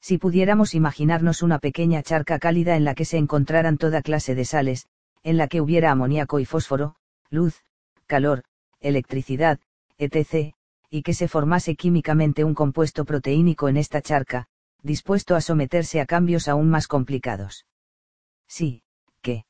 Si 0.00 0.18
pudiéramos 0.18 0.74
imaginarnos 0.74 1.42
una 1.42 1.58
pequeña 1.58 2.02
charca 2.02 2.38
cálida 2.38 2.76
en 2.76 2.84
la 2.84 2.94
que 2.94 3.04
se 3.04 3.18
encontraran 3.18 3.76
toda 3.76 4.02
clase 4.02 4.34
de 4.34 4.44
sales, 4.44 4.86
en 5.22 5.36
la 5.36 5.48
que 5.48 5.60
hubiera 5.60 5.90
amoníaco 5.90 6.40
y 6.40 6.46
fósforo, 6.46 6.96
luz, 7.28 7.62
calor, 8.06 8.44
electricidad, 8.80 9.60
etc., 10.00 10.54
y 10.88 11.02
que 11.02 11.14
se 11.14 11.28
formase 11.28 11.76
químicamente 11.76 12.42
un 12.42 12.54
compuesto 12.54 13.04
proteínico 13.04 13.68
en 13.68 13.76
esta 13.76 14.02
charca, 14.02 14.46
dispuesto 14.82 15.36
a 15.36 15.40
someterse 15.40 16.00
a 16.00 16.06
cambios 16.06 16.48
aún 16.48 16.68
más 16.68 16.88
complicados. 16.88 17.66
Sí, 18.48 18.82
que. 19.22 19.44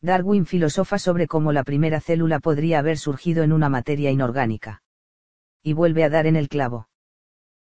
Darwin 0.00 0.46
filosofa 0.46 0.98
sobre 0.98 1.26
cómo 1.26 1.52
la 1.52 1.64
primera 1.64 2.00
célula 2.00 2.38
podría 2.38 2.78
haber 2.78 2.98
surgido 2.98 3.42
en 3.42 3.52
una 3.52 3.68
materia 3.68 4.10
inorgánica. 4.10 4.82
Y 5.62 5.72
vuelve 5.72 6.04
a 6.04 6.10
dar 6.10 6.26
en 6.26 6.36
el 6.36 6.48
clavo. 6.48 6.88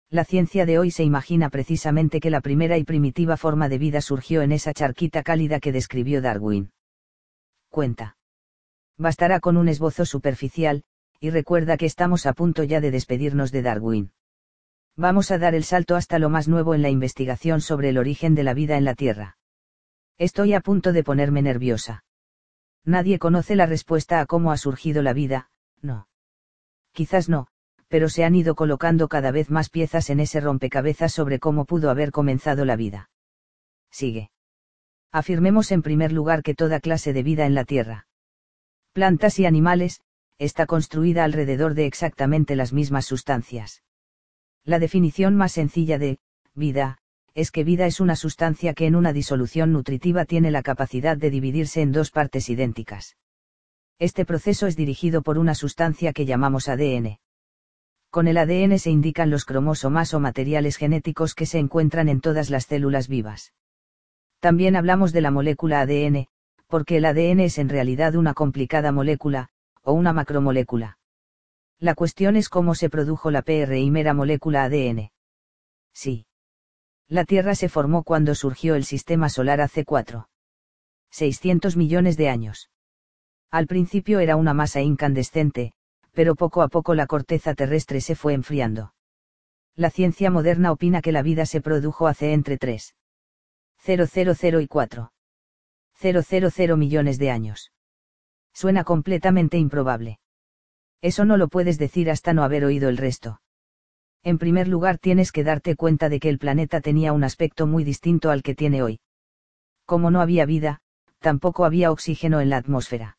La 0.09 0.25
ciencia 0.25 0.65
de 0.65 0.77
hoy 0.77 0.91
se 0.91 1.03
imagina 1.03 1.49
precisamente 1.49 2.19
que 2.19 2.29
la 2.29 2.41
primera 2.41 2.77
y 2.77 2.83
primitiva 2.83 3.35
forma 3.35 3.67
de 3.67 3.79
vida 3.79 3.99
surgió 3.99 4.43
en 4.43 4.51
esa 4.51 4.73
charquita 4.73 5.23
cálida 5.23 5.59
que 5.59 5.71
describió 5.71 6.21
Darwin. 6.21 6.71
Cuenta. 7.69 8.17
Bastará 8.97 9.39
con 9.39 9.57
un 9.57 9.67
esbozo 9.67 10.05
superficial, 10.05 10.83
y 11.23 11.29
recuerda 11.29 11.77
que 11.77 11.85
estamos 11.85 12.25
a 12.25 12.33
punto 12.33 12.65
ya 12.65 12.81
de 12.81 12.91
despedirnos 12.91 13.53
de 13.53 13.61
Darwin. 13.61 14.11
Vamos 14.97 15.31
a 15.31 15.37
dar 15.37 15.55
el 15.55 15.63
salto 15.63 15.95
hasta 15.95 16.19
lo 16.19 16.29
más 16.29 16.49
nuevo 16.49 16.75
en 16.75 16.81
la 16.81 16.89
investigación 16.89 17.61
sobre 17.61 17.87
el 17.87 17.97
origen 17.97 18.35
de 18.35 18.43
la 18.43 18.53
vida 18.53 18.75
en 18.75 18.83
la 18.83 18.93
Tierra. 18.93 19.37
Estoy 20.17 20.53
a 20.53 20.59
punto 20.59 20.91
de 20.91 21.01
ponerme 21.01 21.41
nerviosa. 21.41 22.03
Nadie 22.83 23.19
conoce 23.19 23.55
la 23.55 23.65
respuesta 23.65 24.19
a 24.19 24.25
cómo 24.25 24.51
ha 24.51 24.57
surgido 24.57 25.01
la 25.01 25.13
vida, 25.13 25.49
no. 25.81 26.09
Quizás 26.91 27.29
no, 27.29 27.47
pero 27.87 28.09
se 28.09 28.25
han 28.25 28.35
ido 28.35 28.55
colocando 28.55 29.07
cada 29.07 29.31
vez 29.31 29.49
más 29.49 29.69
piezas 29.69 30.09
en 30.09 30.19
ese 30.19 30.41
rompecabezas 30.41 31.13
sobre 31.13 31.39
cómo 31.39 31.63
pudo 31.63 31.89
haber 31.89 32.11
comenzado 32.11 32.65
la 32.65 32.75
vida. 32.75 33.09
Sigue. 33.89 34.29
Afirmemos 35.13 35.71
en 35.71 35.83
primer 35.83 36.11
lugar 36.11 36.43
que 36.43 36.53
toda 36.53 36.81
clase 36.81 37.13
de 37.13 37.23
vida 37.23 37.45
en 37.45 37.55
la 37.55 37.63
Tierra. 37.63 38.07
Plantas 38.91 39.39
y 39.39 39.45
animales, 39.45 40.01
está 40.43 40.65
construida 40.65 41.23
alrededor 41.23 41.73
de 41.73 41.85
exactamente 41.85 42.55
las 42.55 42.73
mismas 42.73 43.05
sustancias. 43.05 43.83
La 44.65 44.79
definición 44.79 45.35
más 45.35 45.53
sencilla 45.53 45.97
de, 45.97 46.19
vida, 46.53 46.97
es 47.33 47.49
que 47.49 47.63
vida 47.63 47.85
es 47.85 47.99
una 47.99 48.15
sustancia 48.15 48.73
que 48.73 48.85
en 48.85 48.95
una 48.95 49.13
disolución 49.13 49.71
nutritiva 49.71 50.25
tiene 50.25 50.51
la 50.51 50.61
capacidad 50.61 51.17
de 51.17 51.29
dividirse 51.29 51.81
en 51.81 51.91
dos 51.91 52.11
partes 52.11 52.49
idénticas. 52.49 53.15
Este 53.99 54.25
proceso 54.25 54.67
es 54.67 54.75
dirigido 54.75 55.21
por 55.21 55.37
una 55.37 55.55
sustancia 55.55 56.13
que 56.13 56.25
llamamos 56.25 56.67
ADN. 56.67 57.19
Con 58.09 58.27
el 58.27 58.37
ADN 58.37 58.77
se 58.79 58.91
indican 58.91 59.29
los 59.29 59.45
cromosomas 59.45 60.13
o 60.13 60.19
materiales 60.19 60.77
genéticos 60.77 61.35
que 61.35 61.45
se 61.45 61.57
encuentran 61.57 62.09
en 62.09 62.21
todas 62.21 62.49
las 62.49 62.65
células 62.65 63.07
vivas. 63.07 63.53
También 64.39 64.75
hablamos 64.75 65.13
de 65.13 65.21
la 65.21 65.31
molécula 65.31 65.81
ADN, 65.81 66.27
porque 66.67 66.97
el 66.97 67.05
ADN 67.05 67.39
es 67.39 67.57
en 67.57 67.69
realidad 67.69 68.15
una 68.15 68.33
complicada 68.33 68.91
molécula, 68.91 69.49
o 69.83 69.93
una 69.93 70.13
macromolécula. 70.13 70.97
La 71.79 71.95
cuestión 71.95 72.35
es 72.35 72.49
cómo 72.49 72.75
se 72.75 72.89
produjo 72.89 73.29
la 73.29 73.41
primera 73.41 74.13
molécula 74.13 74.63
ADN. 74.63 75.11
Sí. 75.93 76.25
La 77.07 77.25
Tierra 77.25 77.55
se 77.55 77.69
formó 77.69 78.03
cuando 78.03 78.35
surgió 78.35 78.75
el 78.75 78.85
sistema 78.85 79.29
solar 79.29 79.61
hace 79.61 79.83
4. 79.83 80.29
600 81.11 81.75
millones 81.75 82.17
de 82.17 82.29
años. 82.29 82.69
Al 83.51 83.67
principio 83.67 84.19
era 84.19 84.35
una 84.35 84.53
masa 84.53 84.81
incandescente, 84.81 85.73
pero 86.13 86.35
poco 86.35 86.61
a 86.61 86.69
poco 86.69 86.95
la 86.95 87.05
corteza 87.05 87.53
terrestre 87.53 88.01
se 88.01 88.15
fue 88.15 88.33
enfriando. 88.33 88.93
La 89.75 89.89
ciencia 89.89 90.31
moderna 90.31 90.71
opina 90.71 91.01
que 91.01 91.11
la 91.11 91.21
vida 91.21 91.45
se 91.45 91.59
produjo 91.59 92.07
hace 92.07 92.31
entre 92.31 92.57
3. 92.57 92.95
000 93.85 94.61
y 94.61 94.67
4. 94.67 95.11
000 95.99 96.77
millones 96.77 97.19
de 97.19 97.29
años. 97.29 97.72
Suena 98.53 98.83
completamente 98.83 99.57
improbable. 99.57 100.19
Eso 101.01 101.25
no 101.25 101.37
lo 101.37 101.47
puedes 101.47 101.77
decir 101.77 102.09
hasta 102.09 102.33
no 102.33 102.43
haber 102.43 102.63
oído 102.63 102.87
el 102.87 102.97
resto. 102.97 103.41
En 104.23 104.37
primer 104.37 104.67
lugar 104.67 104.99
tienes 104.99 105.31
que 105.31 105.43
darte 105.43 105.75
cuenta 105.75 106.07
de 106.07 106.19
que 106.19 106.29
el 106.29 106.39
planeta 106.39 106.79
tenía 106.79 107.11
un 107.11 107.23
aspecto 107.23 107.67
muy 107.67 107.83
distinto 107.83 108.31
al 108.31 108.41
que 108.41 108.55
tiene 108.55 108.81
hoy. 108.81 109.01
Como 109.85 110.11
no 110.11 110.21
había 110.21 110.45
vida, 110.45 110.79
tampoco 111.19 111.65
había 111.65 111.91
oxígeno 111.91 112.39
en 112.39 112.49
la 112.49 112.57
atmósfera. 112.57 113.17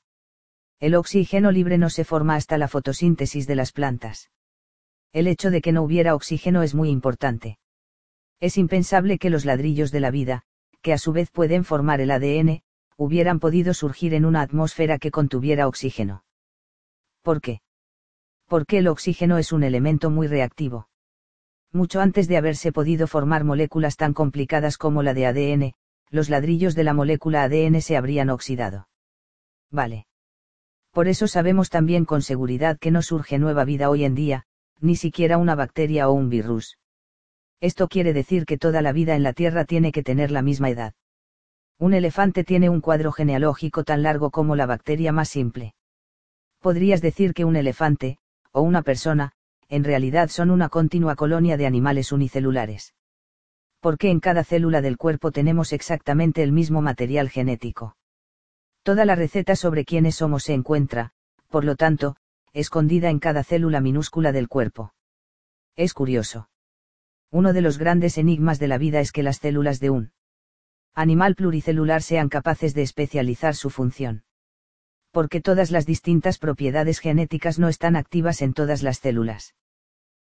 El 0.80 0.94
oxígeno 0.94 1.52
libre 1.52 1.78
no 1.78 1.90
se 1.90 2.04
forma 2.04 2.36
hasta 2.36 2.56
la 2.56 2.68
fotosíntesis 2.68 3.46
de 3.46 3.54
las 3.54 3.72
plantas. 3.72 4.30
El 5.12 5.26
hecho 5.26 5.50
de 5.50 5.60
que 5.60 5.72
no 5.72 5.82
hubiera 5.82 6.14
oxígeno 6.14 6.62
es 6.62 6.74
muy 6.74 6.90
importante. 6.90 7.58
Es 8.40 8.56
impensable 8.56 9.18
que 9.18 9.30
los 9.30 9.44
ladrillos 9.44 9.92
de 9.92 10.00
la 10.00 10.10
vida, 10.10 10.42
que 10.82 10.92
a 10.92 10.98
su 10.98 11.12
vez 11.12 11.30
pueden 11.30 11.64
formar 11.64 12.00
el 12.00 12.10
ADN, 12.10 12.62
hubieran 12.96 13.40
podido 13.40 13.74
surgir 13.74 14.14
en 14.14 14.24
una 14.24 14.42
atmósfera 14.42 14.98
que 14.98 15.10
contuviera 15.10 15.66
oxígeno. 15.66 16.24
¿Por 17.22 17.40
qué? 17.40 17.60
Porque 18.46 18.78
el 18.78 18.88
oxígeno 18.88 19.38
es 19.38 19.52
un 19.52 19.64
elemento 19.64 20.10
muy 20.10 20.26
reactivo. 20.26 20.88
Mucho 21.72 22.00
antes 22.00 22.28
de 22.28 22.36
haberse 22.36 22.70
podido 22.70 23.06
formar 23.06 23.42
moléculas 23.42 23.96
tan 23.96 24.12
complicadas 24.12 24.78
como 24.78 25.02
la 25.02 25.14
de 25.14 25.26
ADN, 25.26 25.72
los 26.10 26.28
ladrillos 26.28 26.74
de 26.74 26.84
la 26.84 26.94
molécula 26.94 27.42
ADN 27.42 27.80
se 27.80 27.96
habrían 27.96 28.30
oxidado. 28.30 28.88
Vale. 29.70 30.06
Por 30.92 31.08
eso 31.08 31.26
sabemos 31.26 31.70
también 31.70 32.04
con 32.04 32.22
seguridad 32.22 32.78
que 32.78 32.92
no 32.92 33.02
surge 33.02 33.38
nueva 33.38 33.64
vida 33.64 33.90
hoy 33.90 34.04
en 34.04 34.14
día, 34.14 34.44
ni 34.80 34.94
siquiera 34.94 35.38
una 35.38 35.56
bacteria 35.56 36.08
o 36.08 36.12
un 36.12 36.28
virus. 36.28 36.78
Esto 37.60 37.88
quiere 37.88 38.12
decir 38.12 38.44
que 38.44 38.58
toda 38.58 38.82
la 38.82 38.92
vida 38.92 39.16
en 39.16 39.24
la 39.24 39.32
Tierra 39.32 39.64
tiene 39.64 39.90
que 39.90 40.04
tener 40.04 40.30
la 40.30 40.42
misma 40.42 40.70
edad. 40.70 40.94
Un 41.78 41.92
elefante 41.94 42.44
tiene 42.44 42.68
un 42.68 42.80
cuadro 42.80 43.12
genealógico 43.12 43.84
tan 43.84 44.02
largo 44.02 44.30
como 44.30 44.56
la 44.56 44.66
bacteria 44.66 45.12
más 45.12 45.28
simple. 45.28 45.74
Podrías 46.60 47.02
decir 47.02 47.34
que 47.34 47.44
un 47.44 47.56
elefante, 47.56 48.18
o 48.52 48.62
una 48.62 48.82
persona, 48.82 49.32
en 49.68 49.84
realidad 49.84 50.28
son 50.28 50.50
una 50.50 50.68
continua 50.68 51.16
colonia 51.16 51.56
de 51.56 51.66
animales 51.66 52.12
unicelulares. 52.12 52.94
Porque 53.80 54.10
en 54.10 54.20
cada 54.20 54.44
célula 54.44 54.80
del 54.80 54.96
cuerpo 54.96 55.32
tenemos 55.32 55.72
exactamente 55.72 56.42
el 56.42 56.52
mismo 56.52 56.80
material 56.80 57.28
genético. 57.28 57.96
Toda 58.82 59.04
la 59.04 59.14
receta 59.14 59.56
sobre 59.56 59.84
quiénes 59.84 60.16
somos 60.16 60.44
se 60.44 60.54
encuentra, 60.54 61.10
por 61.48 61.64
lo 61.64 61.76
tanto, 61.76 62.16
escondida 62.52 63.10
en 63.10 63.18
cada 63.18 63.42
célula 63.42 63.80
minúscula 63.80 64.30
del 64.32 64.48
cuerpo. 64.48 64.94
Es 65.76 65.92
curioso. 65.92 66.48
Uno 67.30 67.52
de 67.52 67.62
los 67.62 67.78
grandes 67.78 68.16
enigmas 68.16 68.58
de 68.58 68.68
la 68.68 68.78
vida 68.78 69.00
es 69.00 69.10
que 69.10 69.22
las 69.22 69.38
células 69.38 69.80
de 69.80 69.90
un 69.90 70.12
animal 70.94 71.34
pluricelular 71.34 72.02
sean 72.02 72.28
capaces 72.28 72.74
de 72.74 72.82
especializar 72.82 73.54
su 73.54 73.70
función. 73.70 74.24
Porque 75.10 75.40
todas 75.40 75.70
las 75.70 75.86
distintas 75.86 76.38
propiedades 76.38 77.00
genéticas 77.00 77.58
no 77.58 77.68
están 77.68 77.96
activas 77.96 78.42
en 78.42 78.52
todas 78.52 78.82
las 78.82 78.98
células. 78.98 79.54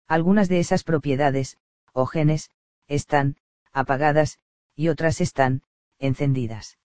Algunas 0.08 0.50
de 0.50 0.60
esas 0.60 0.84
propiedades, 0.84 1.58
o 1.94 2.06
genes, 2.06 2.50
están 2.88 3.38
apagadas, 3.72 4.40
y 4.76 4.90
otras 4.90 5.22
están 5.22 5.64
encendidas. 6.00 6.78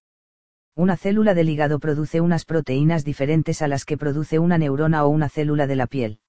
Una 0.75 0.97
célula 0.97 1.35
del 1.35 1.49
hígado 1.49 1.79
produce 1.79 2.21
unas 2.21 2.45
proteínas 2.45 3.05
diferentes 3.05 3.61
a 3.61 3.69
las 3.69 3.85
que 3.85 3.99
produce 3.99 4.39
una 4.39 4.57
neurona 4.57 5.05
o 5.05 5.09
una 5.09 5.29
célula 5.29 5.67
de 5.67 5.77
la 5.77 5.87
piel. 5.87 6.21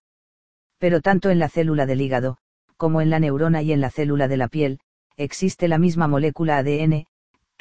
Pero 0.78 1.00
tanto 1.00 1.30
en 1.30 1.40
la 1.40 1.48
célula 1.48 1.86
del 1.86 2.02
hígado, 2.02 2.38
como 2.76 3.02
en 3.02 3.10
la 3.10 3.20
neurona 3.20 3.62
y 3.62 3.72
en 3.72 3.82
la 3.82 3.92
célula 3.92 4.28
de 4.28 4.38
la 4.38 4.48
piel, 4.48 4.80
existe 5.16 5.68
la 5.68 5.78
misma 5.78 6.08
molécula 6.08 6.58
ADN, 6.58 7.06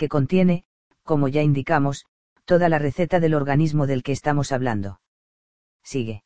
que 0.01 0.09
contiene, 0.09 0.65
como 1.05 1.29
ya 1.29 1.43
indicamos, 1.43 2.07
toda 2.47 2.71
la 2.71 2.79
receta 2.79 3.21
del 3.21 3.35
organismo 3.35 3.87
del 3.87 4.03
que 4.03 4.13
estamos 4.13 4.51
hablando. 4.51 5.03
Sigue. 5.85 6.25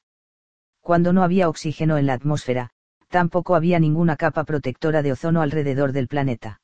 Cuando 0.80 1.12
no 1.12 1.24
había 1.24 1.48
oxígeno 1.48 1.98
en 1.98 2.06
la 2.06 2.12
atmósfera, 2.12 2.70
tampoco 3.08 3.56
había 3.56 3.80
ninguna 3.80 4.14
capa 4.16 4.44
protectora 4.44 5.02
de 5.02 5.10
ozono 5.10 5.42
alrededor 5.42 5.90
del 5.90 6.06
planeta. 6.06 6.60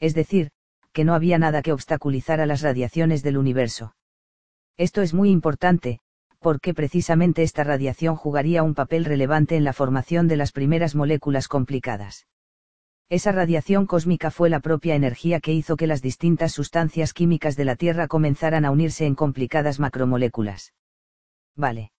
Es 0.00 0.14
decir, 0.14 0.52
que 0.94 1.04
no 1.04 1.12
había 1.12 1.38
nada 1.38 1.60
que 1.60 1.74
obstaculizara 1.74 2.46
las 2.46 2.62
radiaciones 2.62 3.22
del 3.22 3.36
universo. 3.36 3.94
Esto 4.78 5.02
es 5.02 5.12
muy 5.12 5.28
importante, 5.28 6.00
porque 6.38 6.72
precisamente 6.72 7.42
esta 7.42 7.62
radiación 7.62 8.16
jugaría 8.16 8.62
un 8.62 8.72
papel 8.74 9.04
relevante 9.04 9.54
en 9.56 9.64
la 9.64 9.74
formación 9.74 10.28
de 10.28 10.38
las 10.38 10.52
primeras 10.52 10.94
moléculas 10.94 11.46
complicadas. 11.46 12.26
Esa 13.12 13.30
radiación 13.30 13.84
cósmica 13.84 14.30
fue 14.30 14.48
la 14.48 14.60
propia 14.60 14.94
energía 14.94 15.38
que 15.38 15.52
hizo 15.52 15.76
que 15.76 15.86
las 15.86 16.00
distintas 16.00 16.52
sustancias 16.52 17.12
químicas 17.12 17.56
de 17.56 17.66
la 17.66 17.76
Tierra 17.76 18.08
comenzaran 18.08 18.64
a 18.64 18.70
unirse 18.70 19.04
en 19.04 19.14
complicadas 19.14 19.78
macromoléculas. 19.78 20.72
Vale. 21.54 21.92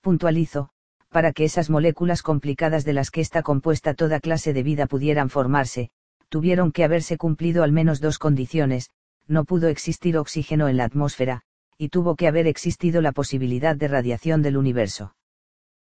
Puntualizo, 0.00 0.70
para 1.08 1.32
que 1.32 1.44
esas 1.44 1.70
moléculas 1.70 2.22
complicadas 2.22 2.84
de 2.84 2.94
las 2.94 3.12
que 3.12 3.20
está 3.20 3.44
compuesta 3.44 3.94
toda 3.94 4.18
clase 4.18 4.52
de 4.52 4.64
vida 4.64 4.86
pudieran 4.86 5.30
formarse, 5.30 5.90
tuvieron 6.30 6.72
que 6.72 6.82
haberse 6.82 7.16
cumplido 7.16 7.62
al 7.62 7.70
menos 7.70 8.00
dos 8.00 8.18
condiciones, 8.18 8.90
no 9.28 9.44
pudo 9.44 9.68
existir 9.68 10.18
oxígeno 10.18 10.66
en 10.66 10.78
la 10.78 10.84
atmósfera, 10.86 11.42
y 11.78 11.90
tuvo 11.90 12.16
que 12.16 12.26
haber 12.26 12.48
existido 12.48 13.02
la 13.02 13.12
posibilidad 13.12 13.76
de 13.76 13.86
radiación 13.86 14.42
del 14.42 14.56
universo. 14.56 15.14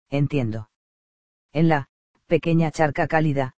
Entiendo. 0.08 0.70
En 1.52 1.66
la, 1.66 1.88
pequeña 2.28 2.70
charca 2.70 3.08
cálida, 3.08 3.56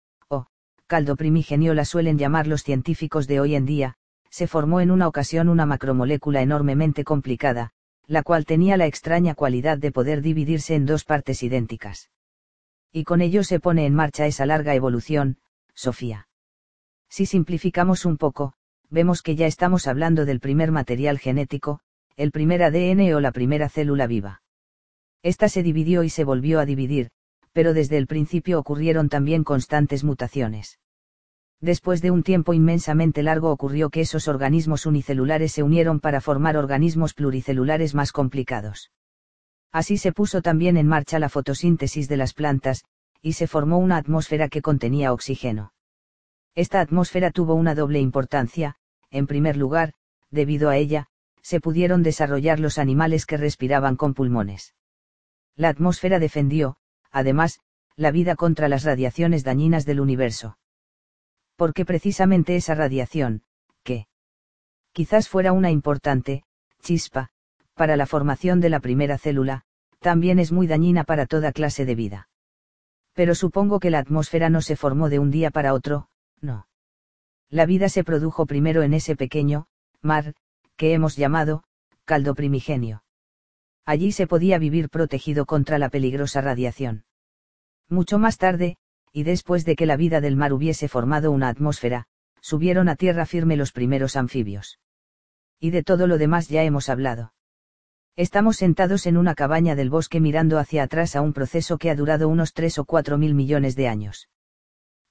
caldo 0.87 1.17
primigenio 1.17 1.73
la 1.73 1.85
suelen 1.85 2.17
llamar 2.17 2.47
los 2.47 2.63
científicos 2.63 3.27
de 3.27 3.41
hoy 3.41 3.55
en 3.55 3.65
día, 3.65 3.95
se 4.29 4.47
formó 4.47 4.79
en 4.81 4.89
una 4.89 5.07
ocasión 5.07 5.49
una 5.49 5.65
macromolécula 5.65 6.41
enormemente 6.41 7.03
complicada, 7.03 7.71
la 8.07 8.23
cual 8.23 8.45
tenía 8.45 8.77
la 8.77 8.85
extraña 8.85 9.35
cualidad 9.35 9.77
de 9.77 9.91
poder 9.91 10.21
dividirse 10.21 10.75
en 10.75 10.85
dos 10.85 11.03
partes 11.03 11.43
idénticas. 11.43 12.09
Y 12.91 13.03
con 13.03 13.21
ello 13.21 13.43
se 13.43 13.59
pone 13.59 13.85
en 13.85 13.93
marcha 13.93 14.25
esa 14.25 14.45
larga 14.45 14.73
evolución, 14.75 15.37
Sofía. 15.73 16.29
Si 17.09 17.25
simplificamos 17.25 18.05
un 18.05 18.17
poco, 18.17 18.53
vemos 18.89 19.21
que 19.21 19.35
ya 19.35 19.45
estamos 19.45 19.87
hablando 19.87 20.25
del 20.25 20.39
primer 20.39 20.71
material 20.71 21.19
genético, 21.19 21.81
el 22.15 22.31
primer 22.31 22.63
ADN 22.63 23.13
o 23.13 23.19
la 23.19 23.31
primera 23.31 23.69
célula 23.69 24.07
viva. 24.07 24.41
Esta 25.21 25.49
se 25.49 25.63
dividió 25.63 26.03
y 26.03 26.09
se 26.09 26.23
volvió 26.23 26.59
a 26.61 26.65
dividir, 26.65 27.09
pero 27.57 27.73
desde 27.73 27.97
el 27.97 28.05
principio 28.05 28.59
ocurrieron 28.59 29.09
también 29.09 29.43
constantes 29.43 30.03
mutaciones. 30.03 30.77
Después 31.59 32.03
de 32.03 32.11
un 32.11 32.21
tiempo 32.21 32.53
inmensamente 32.53 33.23
largo 33.23 33.49
ocurrió 33.49 33.89
que 33.89 34.01
esos 34.01 34.27
organismos 34.27 34.85
unicelulares 34.85 35.53
se 35.53 35.63
unieron 35.63 35.99
para 35.99 36.21
formar 36.21 36.55
organismos 36.55 37.15
pluricelulares 37.15 37.95
más 37.95 38.11
complicados. 38.11 38.91
Así 39.71 39.97
se 39.97 40.11
puso 40.11 40.43
también 40.43 40.77
en 40.77 40.85
marcha 40.85 41.17
la 41.17 41.29
fotosíntesis 41.29 42.07
de 42.07 42.17
las 42.17 42.35
plantas, 42.35 42.85
y 43.23 43.33
se 43.33 43.47
formó 43.47 43.79
una 43.79 43.97
atmósfera 43.97 44.49
que 44.49 44.61
contenía 44.61 45.11
oxígeno. 45.11 45.73
Esta 46.53 46.79
atmósfera 46.79 47.31
tuvo 47.31 47.55
una 47.55 47.73
doble 47.73 47.99
importancia, 47.99 48.75
en 49.09 49.25
primer 49.25 49.57
lugar, 49.57 49.93
debido 50.29 50.69
a 50.69 50.77
ella, 50.77 51.07
se 51.41 51.59
pudieron 51.59 52.03
desarrollar 52.03 52.59
los 52.59 52.77
animales 52.77 53.25
que 53.25 53.37
respiraban 53.37 53.95
con 53.95 54.13
pulmones. 54.13 54.75
La 55.55 55.69
atmósfera 55.69 56.19
defendió, 56.19 56.77
además, 57.11 57.59
la 57.95 58.11
vida 58.11 58.35
contra 58.35 58.69
las 58.69 58.83
radiaciones 58.83 59.43
dañinas 59.43 59.85
del 59.85 59.99
universo. 59.99 60.57
Porque 61.55 61.85
precisamente 61.85 62.55
esa 62.55 62.75
radiación, 62.75 63.41
que 63.83 64.07
quizás 64.91 65.29
fuera 65.29 65.51
una 65.51 65.71
importante, 65.71 66.43
chispa, 66.81 67.29
para 67.73 67.97
la 67.97 68.05
formación 68.05 68.59
de 68.59 68.69
la 68.69 68.79
primera 68.79 69.17
célula, 69.17 69.63
también 69.99 70.39
es 70.39 70.51
muy 70.51 70.67
dañina 70.67 71.03
para 71.03 71.25
toda 71.25 71.51
clase 71.51 71.85
de 71.85 71.95
vida. 71.95 72.29
Pero 73.13 73.33
supongo 73.33 73.79
que 73.79 73.89
la 73.89 73.99
atmósfera 73.99 74.49
no 74.49 74.61
se 74.61 74.75
formó 74.75 75.09
de 75.09 75.19
un 75.19 75.31
día 75.31 75.49
para 75.49 75.73
otro, 75.73 76.09
no. 76.39 76.67
La 77.49 77.65
vida 77.65 77.89
se 77.89 78.03
produjo 78.03 78.45
primero 78.45 78.83
en 78.83 78.93
ese 78.93 79.15
pequeño, 79.15 79.67
mar, 80.01 80.35
que 80.75 80.93
hemos 80.93 81.15
llamado, 81.15 81.63
caldo 82.05 82.35
primigenio. 82.35 83.03
Allí 83.87 84.11
se 84.11 84.27
podía 84.27 84.59
vivir 84.59 84.89
protegido 84.89 85.47
contra 85.47 85.79
la 85.79 85.89
peligrosa 85.89 86.41
radiación. 86.41 87.05
Mucho 87.89 88.19
más 88.19 88.37
tarde, 88.37 88.77
y 89.11 89.23
después 89.23 89.65
de 89.65 89.75
que 89.75 89.87
la 89.87 89.97
vida 89.97 90.21
del 90.21 90.35
mar 90.35 90.53
hubiese 90.53 90.87
formado 90.87 91.31
una 91.31 91.49
atmósfera, 91.49 92.05
subieron 92.39 92.89
a 92.89 92.95
tierra 92.95 93.25
firme 93.25 93.57
los 93.57 93.71
primeros 93.71 94.15
anfibios. 94.15 94.79
Y 95.59 95.71
de 95.71 95.81
todo 95.81 96.05
lo 96.05 96.19
demás 96.19 96.49
ya 96.49 96.61
hemos 96.61 96.89
hablado. 96.89 97.33
Estamos 98.15 98.57
sentados 98.57 99.07
en 99.07 99.17
una 99.17 99.33
cabaña 99.33 99.73
del 99.73 99.89
bosque 99.89 100.19
mirando 100.19 100.59
hacia 100.59 100.83
atrás 100.83 101.15
a 101.15 101.21
un 101.21 101.33
proceso 101.33 101.79
que 101.79 101.89
ha 101.89 101.95
durado 101.95 102.29
unos 102.29 102.53
tres 102.53 102.77
o 102.77 102.85
cuatro 102.85 103.17
mil 103.17 103.33
millones 103.33 103.75
de 103.75 103.87
años 103.87 104.27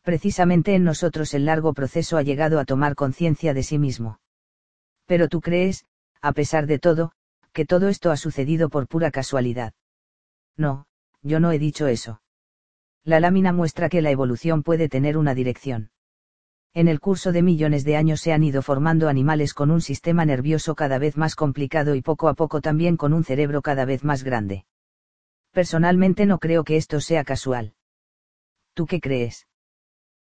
precisamente 0.06 0.76
en 0.76 0.84
nosotros 0.84 1.34
el 1.34 1.46
largo 1.46 1.74
proceso 1.74 2.16
ha 2.16 2.22
llegado 2.22 2.60
a 2.60 2.64
tomar 2.64 2.94
conciencia 2.94 3.52
de 3.54 3.64
sí 3.64 3.76
mismo. 3.76 4.20
Pero 5.04 5.26
tú 5.26 5.40
crees, 5.40 5.84
a 6.22 6.30
pesar 6.30 6.68
de 6.68 6.78
todo, 6.78 7.10
que 7.56 7.64
todo 7.64 7.88
esto 7.88 8.10
ha 8.10 8.18
sucedido 8.18 8.68
por 8.68 8.86
pura 8.86 9.10
casualidad. 9.10 9.72
No, 10.58 10.84
yo 11.22 11.40
no 11.40 11.52
he 11.52 11.58
dicho 11.58 11.86
eso. 11.86 12.20
La 13.02 13.18
lámina 13.18 13.50
muestra 13.50 13.88
que 13.88 14.02
la 14.02 14.10
evolución 14.10 14.62
puede 14.62 14.90
tener 14.90 15.16
una 15.16 15.34
dirección. 15.34 15.90
En 16.74 16.86
el 16.86 17.00
curso 17.00 17.32
de 17.32 17.40
millones 17.40 17.84
de 17.84 17.96
años 17.96 18.20
se 18.20 18.34
han 18.34 18.44
ido 18.44 18.60
formando 18.60 19.08
animales 19.08 19.54
con 19.54 19.70
un 19.70 19.80
sistema 19.80 20.26
nervioso 20.26 20.74
cada 20.74 20.98
vez 20.98 21.16
más 21.16 21.34
complicado 21.34 21.94
y 21.94 22.02
poco 22.02 22.28
a 22.28 22.34
poco 22.34 22.60
también 22.60 22.98
con 22.98 23.14
un 23.14 23.24
cerebro 23.24 23.62
cada 23.62 23.86
vez 23.86 24.04
más 24.04 24.22
grande. 24.22 24.66
Personalmente 25.52 26.26
no 26.26 26.38
creo 26.38 26.62
que 26.62 26.76
esto 26.76 27.00
sea 27.00 27.24
casual. 27.24 27.72
¿Tú 28.74 28.84
qué 28.84 29.00
crees? 29.00 29.46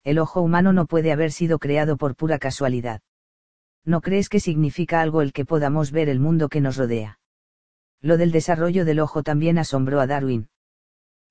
el 0.02 0.18
ojo 0.18 0.40
humano 0.40 0.72
no 0.72 0.86
puede 0.86 1.12
haber 1.12 1.30
sido 1.30 1.60
creado 1.60 1.96
por 1.96 2.16
pura 2.16 2.40
casualidad. 2.40 3.02
¿No 3.84 4.00
crees 4.00 4.28
que 4.28 4.40
significa 4.40 5.00
algo 5.00 5.22
el 5.22 5.32
que 5.32 5.44
podamos 5.44 5.92
ver 5.92 6.08
el 6.08 6.18
mundo 6.18 6.48
que 6.48 6.60
nos 6.60 6.76
rodea? 6.76 7.19
Lo 8.02 8.16
del 8.16 8.33
desarrollo 8.33 8.84
del 8.84 9.00
ojo 9.00 9.22
también 9.22 9.58
asombró 9.58 10.00
a 10.00 10.06
Darwin. 10.06 10.49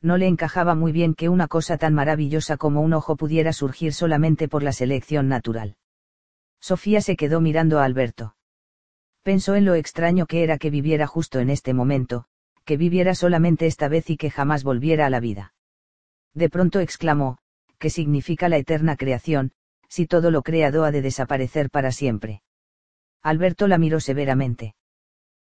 No 0.02 0.18
le 0.18 0.28
encajaba 0.28 0.76
muy 0.76 0.92
bien 0.92 1.14
que 1.14 1.28
una 1.28 1.48
cosa 1.48 1.78
tan 1.78 1.94
maravillosa 1.94 2.58
como 2.58 2.82
un 2.82 2.94
ojo 2.94 3.18
pudiera 3.18 3.52
surgir 3.53 3.94
solamente 3.94 4.48
por 4.48 4.64
la 4.64 4.72
selección 4.72 5.28
natural. 5.28 5.76
Sofía 6.62 7.02
se 7.02 7.18
quedó 7.18 7.42
mirando 7.42 7.80
a 7.80 7.85
Alberto. 7.85 8.35
Pensó 9.24 9.56
en 9.56 9.66
lo 9.66 9.76
extraño 9.76 10.26
que 10.26 10.44
era 10.44 10.58
que 10.58 10.69
viviera 10.69 11.08
justo 11.08 11.40
en 11.40 11.50
este 11.50 11.74
momento, 11.74 12.26
que 12.66 12.78
viviera 12.78 13.16
solamente 13.16 13.66
esta 13.66 13.88
vez 13.88 14.10
y 14.10 14.18
que 14.18 14.30
jamás 14.30 14.64
volviera 14.64 15.06
a 15.06 15.10
la 15.10 15.19
vida. 15.19 15.53
De 16.34 16.50
pronto 16.50 16.80
exclamó, 16.80 17.40
¿qué 17.78 17.90
significa 17.90 18.48
la 18.48 18.58
eterna 18.58 18.96
creación, 18.96 19.52
si 19.88 20.06
todo 20.06 20.32
lo 20.32 20.44
creado 20.44 20.85
ha 20.85 20.92
de 20.92 21.02
desaparecer 21.02 21.69
para 21.69 21.92
siempre? 21.92 22.44
Alberto 23.22 23.68
la 23.68 23.78
miró 23.78 24.00
severamente. 24.00 24.76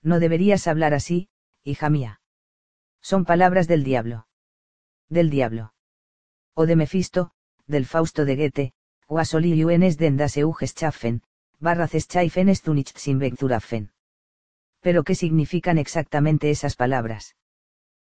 No 0.05 0.19
deberías 0.19 0.67
hablar 0.67 0.93
así, 0.93 1.29
hija 1.63 1.89
mía. 1.89 2.21
Son 3.01 3.25
palabras 3.25 3.67
del 3.67 3.83
diablo. 3.83 4.27
Del 5.09 5.31
diablo. 5.31 5.73
O 6.53 6.67
de 6.67 6.75
Mefisto, 6.75 7.31
del 7.65 7.87
Fausto 7.87 8.23
de 8.23 8.35
Goethe, 8.35 8.73
o 9.07 9.17
a 9.17 9.25
soli 9.25 9.51
den 9.97 10.15
das 10.15 10.35
schaffen, 10.35 11.23
barra 11.59 11.87
Schaifen 11.87 12.49
ist 12.49 12.67
sin 12.97 13.19
Pero 14.79 15.03
¿qué 15.03 15.15
significan 15.15 15.79
exactamente 15.79 16.51
esas 16.51 16.75
palabras? 16.75 17.35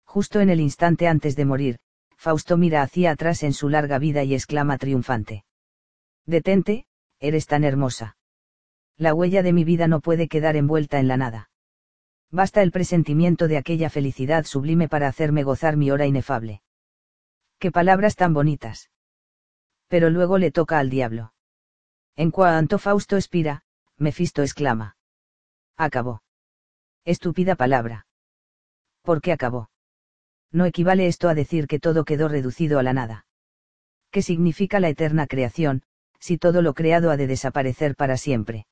Justo 0.03 0.39
en 0.41 0.49
el 0.49 0.61
instante 0.61 1.07
antes 1.07 1.35
de 1.35 1.45
morir, 1.45 1.77
Fausto 2.17 2.57
mira 2.57 2.81
hacia 2.81 3.11
atrás 3.11 3.43
en 3.43 3.53
su 3.53 3.69
larga 3.69 3.99
vida 3.99 4.23
y 4.23 4.33
exclama 4.33 4.79
triunfante. 4.79 5.45
Detente, 6.25 6.87
eres 7.19 7.45
tan 7.45 7.63
hermosa. 7.63 8.17
La 8.97 9.13
huella 9.13 9.43
de 9.43 9.53
mi 9.53 9.63
vida 9.63 9.87
no 9.87 9.99
puede 9.99 10.27
quedar 10.27 10.55
envuelta 10.55 10.99
en 10.99 11.07
la 11.07 11.17
nada. 11.17 11.51
Basta 12.33 12.63
el 12.63 12.71
presentimiento 12.71 13.47
de 13.47 13.57
aquella 13.57 13.91
felicidad 13.91 14.45
sublime 14.45 14.89
para 14.89 15.07
hacerme 15.07 15.43
gozar 15.43 15.77
mi 15.77 15.91
hora 15.91 16.07
inefable. 16.07 16.63
Qué 17.59 17.71
palabras 17.71 18.15
tan 18.15 18.33
bonitas. 18.33 18.89
Pero 19.87 20.09
luego 20.09 20.39
le 20.39 20.49
toca 20.49 20.79
al 20.79 20.89
diablo. 20.89 21.33
En 22.15 22.31
cuanto 22.31 22.79
Fausto 22.79 23.17
expira, 23.17 23.63
Mefisto 23.97 24.41
exclama. 24.41 24.97
Acabó. 25.77 26.23
Estúpida 27.05 27.55
palabra. 27.55 28.07
¿Por 29.03 29.21
qué 29.21 29.31
acabó? 29.31 29.69
no 30.51 30.65
equivale 30.65 31.07
esto 31.07 31.29
a 31.29 31.33
decir 31.33 31.67
que 31.67 31.79
todo 31.79 32.05
quedó 32.05 32.27
reducido 32.27 32.79
a 32.79 32.83
la 32.83 32.93
nada. 32.93 33.25
¿Qué 34.11 34.21
significa 34.21 34.79
la 34.79 34.89
eterna 34.89 35.25
creación, 35.25 35.81
si 36.19 36.37
todo 36.37 36.61
lo 36.61 36.73
creado 36.75 37.09
ha 37.09 37.17
de 37.17 37.27
desaparecer 37.27 37.95
para 37.95 38.17
siempre? 38.17 38.67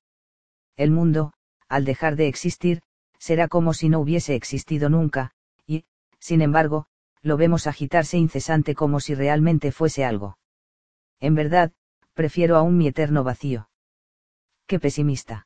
El 0.78 0.92
mundo, 0.92 1.34
al 1.68 1.84
dejar 1.84 2.16
de 2.16 2.28
existir, 2.28 2.84
será 3.22 3.48
como 3.48 3.76
si 3.76 3.88
no 3.88 4.00
hubiese 4.00 4.34
existido 4.34 4.90
nunca, 4.90 5.32
y, 5.68 5.86
sin 6.18 6.42
embargo, 6.42 6.88
lo 7.22 7.38
vemos 7.38 7.68
agitarse 7.68 8.18
incesante 8.18 8.74
como 8.74 9.00
si 9.00 9.14
realmente 9.14 9.72
fuese 9.72 10.04
algo. 10.04 10.40
En 11.20 11.36
verdad, 11.36 11.72
prefiero 12.16 12.58
aún 12.58 12.78
mi 12.78 12.88
eterno 12.88 13.24
vacío. 13.24 13.70
Qué 14.66 14.80
pesimista. 14.80 15.46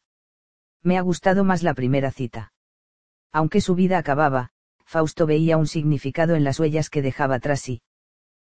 Me 0.83 0.97
ha 0.97 1.01
gustado 1.01 1.43
más 1.43 1.63
la 1.63 1.73
primera 1.73 2.11
cita. 2.11 2.53
Aunque 3.33 3.59
su 3.59 3.75
vida 3.75 3.97
acababa, 3.97 4.51
Fausto 4.85 5.25
veía 5.25 5.57
un 5.57 5.67
significado 5.67 6.35
en 6.35 6.45
las 6.45 6.61
huellas 6.61 6.89
que 6.89 7.01
dejaba 7.01 7.39
tras 7.39 7.59
sí. 7.59 7.81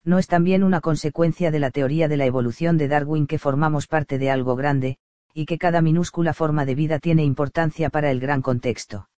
¿No 0.05 0.19
es 0.19 0.27
también 0.27 0.63
una 0.63 0.83
consecuencia 0.83 1.51
de 1.51 1.59
la 1.59 1.71
teoría 1.71 2.07
de 2.07 2.19
la 2.19 2.27
evolución 2.27 2.77
de 2.77 2.89
Darwin 2.89 3.27
que 3.27 3.39
formamos 3.39 3.87
parte 3.87 4.19
de 4.19 4.31
algo 4.31 4.57
grande, 4.57 4.99
y 5.36 5.44
que 5.44 5.58
cada 5.58 5.83
minúscula 5.83 6.33
forma 6.33 6.65
de 6.65 6.74
vida 6.74 6.99
tiene 6.99 7.22
importancia 7.22 7.90
para 7.90 8.10
el 8.10 8.20
gran 8.20 8.40
contexto? 8.40 9.10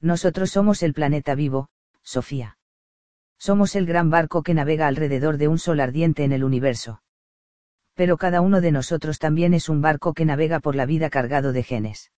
Nosotros 0.00 0.50
somos 0.50 0.82
el 0.82 0.92
planeta 0.92 1.36
vivo, 1.36 1.68
Sofía. 2.02 2.58
Somos 3.38 3.76
el 3.76 3.86
gran 3.86 4.10
barco 4.10 4.42
que 4.42 4.54
navega 4.54 4.88
alrededor 4.88 5.36
de 5.36 5.46
un 5.46 5.60
sol 5.60 5.78
ardiente 5.78 6.24
en 6.24 6.32
el 6.32 6.42
universo. 6.42 7.00
Pero 7.94 8.16
cada 8.16 8.40
uno 8.40 8.60
de 8.60 8.72
nosotros 8.72 9.20
también 9.20 9.54
es 9.54 9.68
un 9.68 9.80
barco 9.80 10.14
que 10.14 10.24
navega 10.24 10.58
por 10.58 10.74
la 10.74 10.84
vida 10.84 11.10
cargado 11.10 11.52
de 11.52 11.62
genes. 11.62 12.10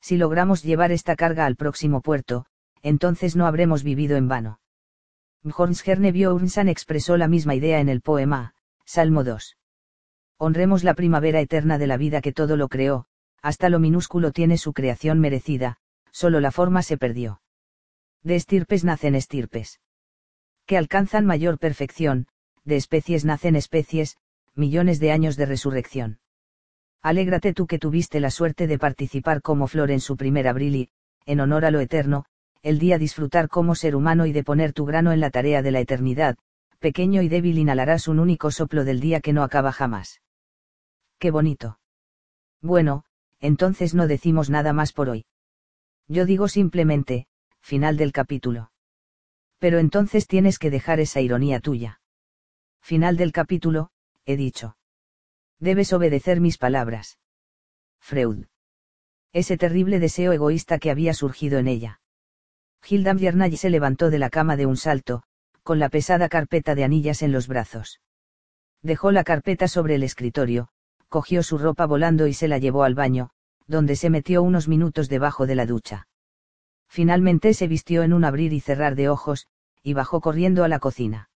Si 0.00 0.16
logramos 0.16 0.62
llevar 0.62 0.92
esta 0.92 1.16
carga 1.16 1.46
al 1.46 1.56
próximo 1.56 2.02
puerto, 2.02 2.46
entonces 2.82 3.34
no 3.34 3.46
habremos 3.46 3.82
vivido 3.82 4.16
en 4.16 4.28
vano. 4.28 4.60
Bjornsgerne 5.42 6.12
Bjornsan 6.12 6.68
expresó 6.68 7.16
la 7.16 7.26
misma 7.26 7.56
idea 7.56 7.80
en 7.80 7.88
el 7.88 8.00
poema, 8.00 8.54
Salmo 8.84 9.24
2. 9.24 9.56
Honremos 10.46 10.84
la 10.84 10.92
primavera 10.92 11.40
eterna 11.40 11.78
de 11.78 11.86
la 11.86 11.96
vida 11.96 12.20
que 12.20 12.30
todo 12.30 12.58
lo 12.58 12.68
creó, 12.68 13.06
hasta 13.40 13.70
lo 13.70 13.78
minúsculo 13.78 14.30
tiene 14.30 14.58
su 14.58 14.74
creación 14.74 15.18
merecida, 15.18 15.78
solo 16.12 16.38
la 16.38 16.50
forma 16.50 16.82
se 16.82 16.98
perdió. 16.98 17.40
De 18.22 18.36
estirpes 18.36 18.84
nacen 18.84 19.14
estirpes. 19.14 19.80
Que 20.66 20.76
alcanzan 20.76 21.24
mayor 21.24 21.58
perfección, 21.58 22.26
de 22.62 22.76
especies 22.76 23.24
nacen 23.24 23.56
especies, 23.56 24.18
millones 24.54 25.00
de 25.00 25.12
años 25.12 25.36
de 25.36 25.46
resurrección. 25.46 26.18
Alégrate 27.00 27.54
tú 27.54 27.66
que 27.66 27.78
tuviste 27.78 28.20
la 28.20 28.30
suerte 28.30 28.66
de 28.66 28.78
participar 28.78 29.40
como 29.40 29.66
flor 29.66 29.90
en 29.90 30.00
su 30.00 30.18
primer 30.18 30.46
abril 30.46 30.76
y, 30.76 30.90
en 31.24 31.40
honor 31.40 31.64
a 31.64 31.70
lo 31.70 31.80
eterno, 31.80 32.26
el 32.62 32.78
día 32.78 32.98
disfrutar 32.98 33.48
como 33.48 33.74
ser 33.74 33.96
humano 33.96 34.26
y 34.26 34.32
de 34.32 34.44
poner 34.44 34.74
tu 34.74 34.84
grano 34.84 35.10
en 35.12 35.20
la 35.20 35.30
tarea 35.30 35.62
de 35.62 35.70
la 35.70 35.80
eternidad, 35.80 36.36
pequeño 36.80 37.22
y 37.22 37.30
débil 37.30 37.56
inhalarás 37.56 38.08
un 38.08 38.18
único 38.18 38.50
soplo 38.50 38.84
del 38.84 39.00
día 39.00 39.22
que 39.22 39.32
no 39.32 39.42
acaba 39.42 39.72
jamás. 39.72 40.20
Qué 41.18 41.30
bonito. 41.30 41.78
Bueno, 42.60 43.04
entonces 43.40 43.94
no 43.94 44.06
decimos 44.06 44.50
nada 44.50 44.72
más 44.72 44.92
por 44.92 45.08
hoy. 45.08 45.26
Yo 46.08 46.26
digo 46.26 46.48
simplemente, 46.48 47.26
final 47.60 47.96
del 47.96 48.12
capítulo. 48.12 48.72
Pero 49.58 49.78
entonces 49.78 50.26
tienes 50.26 50.58
que 50.58 50.70
dejar 50.70 51.00
esa 51.00 51.20
ironía 51.20 51.60
tuya. 51.60 52.00
Final 52.80 53.16
del 53.16 53.32
capítulo, 53.32 53.90
he 54.26 54.36
dicho. 54.36 54.76
Debes 55.58 55.92
obedecer 55.92 56.40
mis 56.40 56.58
palabras. 56.58 57.18
Freud. 58.00 58.46
Ese 59.32 59.56
terrible 59.56 59.98
deseo 59.98 60.32
egoísta 60.32 60.78
que 60.78 60.90
había 60.90 61.14
surgido 61.14 61.58
en 61.58 61.68
ella. 61.68 62.00
Hilda 62.86 63.14
Biernay 63.14 63.56
se 63.56 63.70
levantó 63.70 64.10
de 64.10 64.18
la 64.18 64.28
cama 64.28 64.56
de 64.56 64.66
un 64.66 64.76
salto, 64.76 65.22
con 65.62 65.78
la 65.78 65.88
pesada 65.88 66.28
carpeta 66.28 66.74
de 66.74 66.84
anillas 66.84 67.22
en 67.22 67.32
los 67.32 67.48
brazos. 67.48 68.00
Dejó 68.82 69.10
la 69.10 69.24
carpeta 69.24 69.66
sobre 69.66 69.94
el 69.94 70.02
escritorio, 70.02 70.68
cogió 71.14 71.44
su 71.44 71.58
ropa 71.58 71.86
volando 71.86 72.26
y 72.26 72.34
se 72.34 72.48
la 72.48 72.58
llevó 72.58 72.82
al 72.82 72.96
baño, 72.96 73.30
donde 73.68 73.94
se 73.94 74.10
metió 74.10 74.42
unos 74.42 74.66
minutos 74.66 75.08
debajo 75.08 75.46
de 75.46 75.54
la 75.54 75.64
ducha. 75.64 76.08
Finalmente 76.88 77.54
se 77.54 77.68
vistió 77.68 78.02
en 78.02 78.12
un 78.12 78.24
abrir 78.24 78.52
y 78.52 78.58
cerrar 78.58 78.96
de 78.96 79.08
ojos, 79.08 79.46
y 79.84 79.92
bajó 79.92 80.20
corriendo 80.20 80.64
a 80.64 80.68
la 80.68 80.80
cocina. 80.80 81.30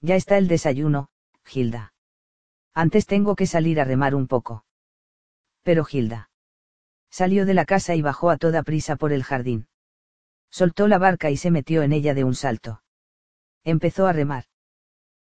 Ya 0.00 0.16
está 0.16 0.38
el 0.38 0.48
desayuno, 0.48 1.10
Gilda. 1.44 1.92
Antes 2.72 3.04
tengo 3.04 3.36
que 3.36 3.46
salir 3.46 3.78
a 3.78 3.84
remar 3.84 4.14
un 4.14 4.26
poco. 4.26 4.64
Pero 5.62 5.84
Gilda. 5.84 6.30
Salió 7.10 7.44
de 7.44 7.52
la 7.52 7.66
casa 7.66 7.94
y 7.94 8.00
bajó 8.00 8.30
a 8.30 8.38
toda 8.38 8.62
prisa 8.62 8.96
por 8.96 9.12
el 9.12 9.22
jardín 9.22 9.68
soltó 10.54 10.86
la 10.86 10.98
barca 10.98 11.32
y 11.32 11.36
se 11.36 11.50
metió 11.50 11.82
en 11.82 11.92
ella 11.92 12.14
de 12.14 12.22
un 12.22 12.36
salto. 12.36 12.80
Empezó 13.64 14.06
a 14.06 14.12
remar. 14.12 14.44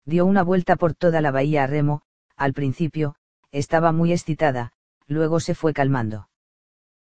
Dio 0.05 0.27
una 0.27 0.43
vuelta 0.43 0.75
por 0.75 0.95
toda 0.95 1.21
la 1.21 1.31
bahía 1.31 1.63
a 1.63 1.69
remo, 1.69 2.03
al 2.35 2.53
principio, 2.53 3.15
estaba 3.53 3.93
muy 3.93 4.13
excitada, 4.13 4.73
luego 5.07 5.41
se 5.41 5.55
fue 5.55 5.73
calmando. 5.73 6.29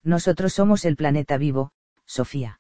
Nosotros 0.04 0.54
somos 0.54 0.86
el 0.86 0.96
planeta 0.96 1.38
vivo, 1.38 1.72
Sofía. 2.06 2.60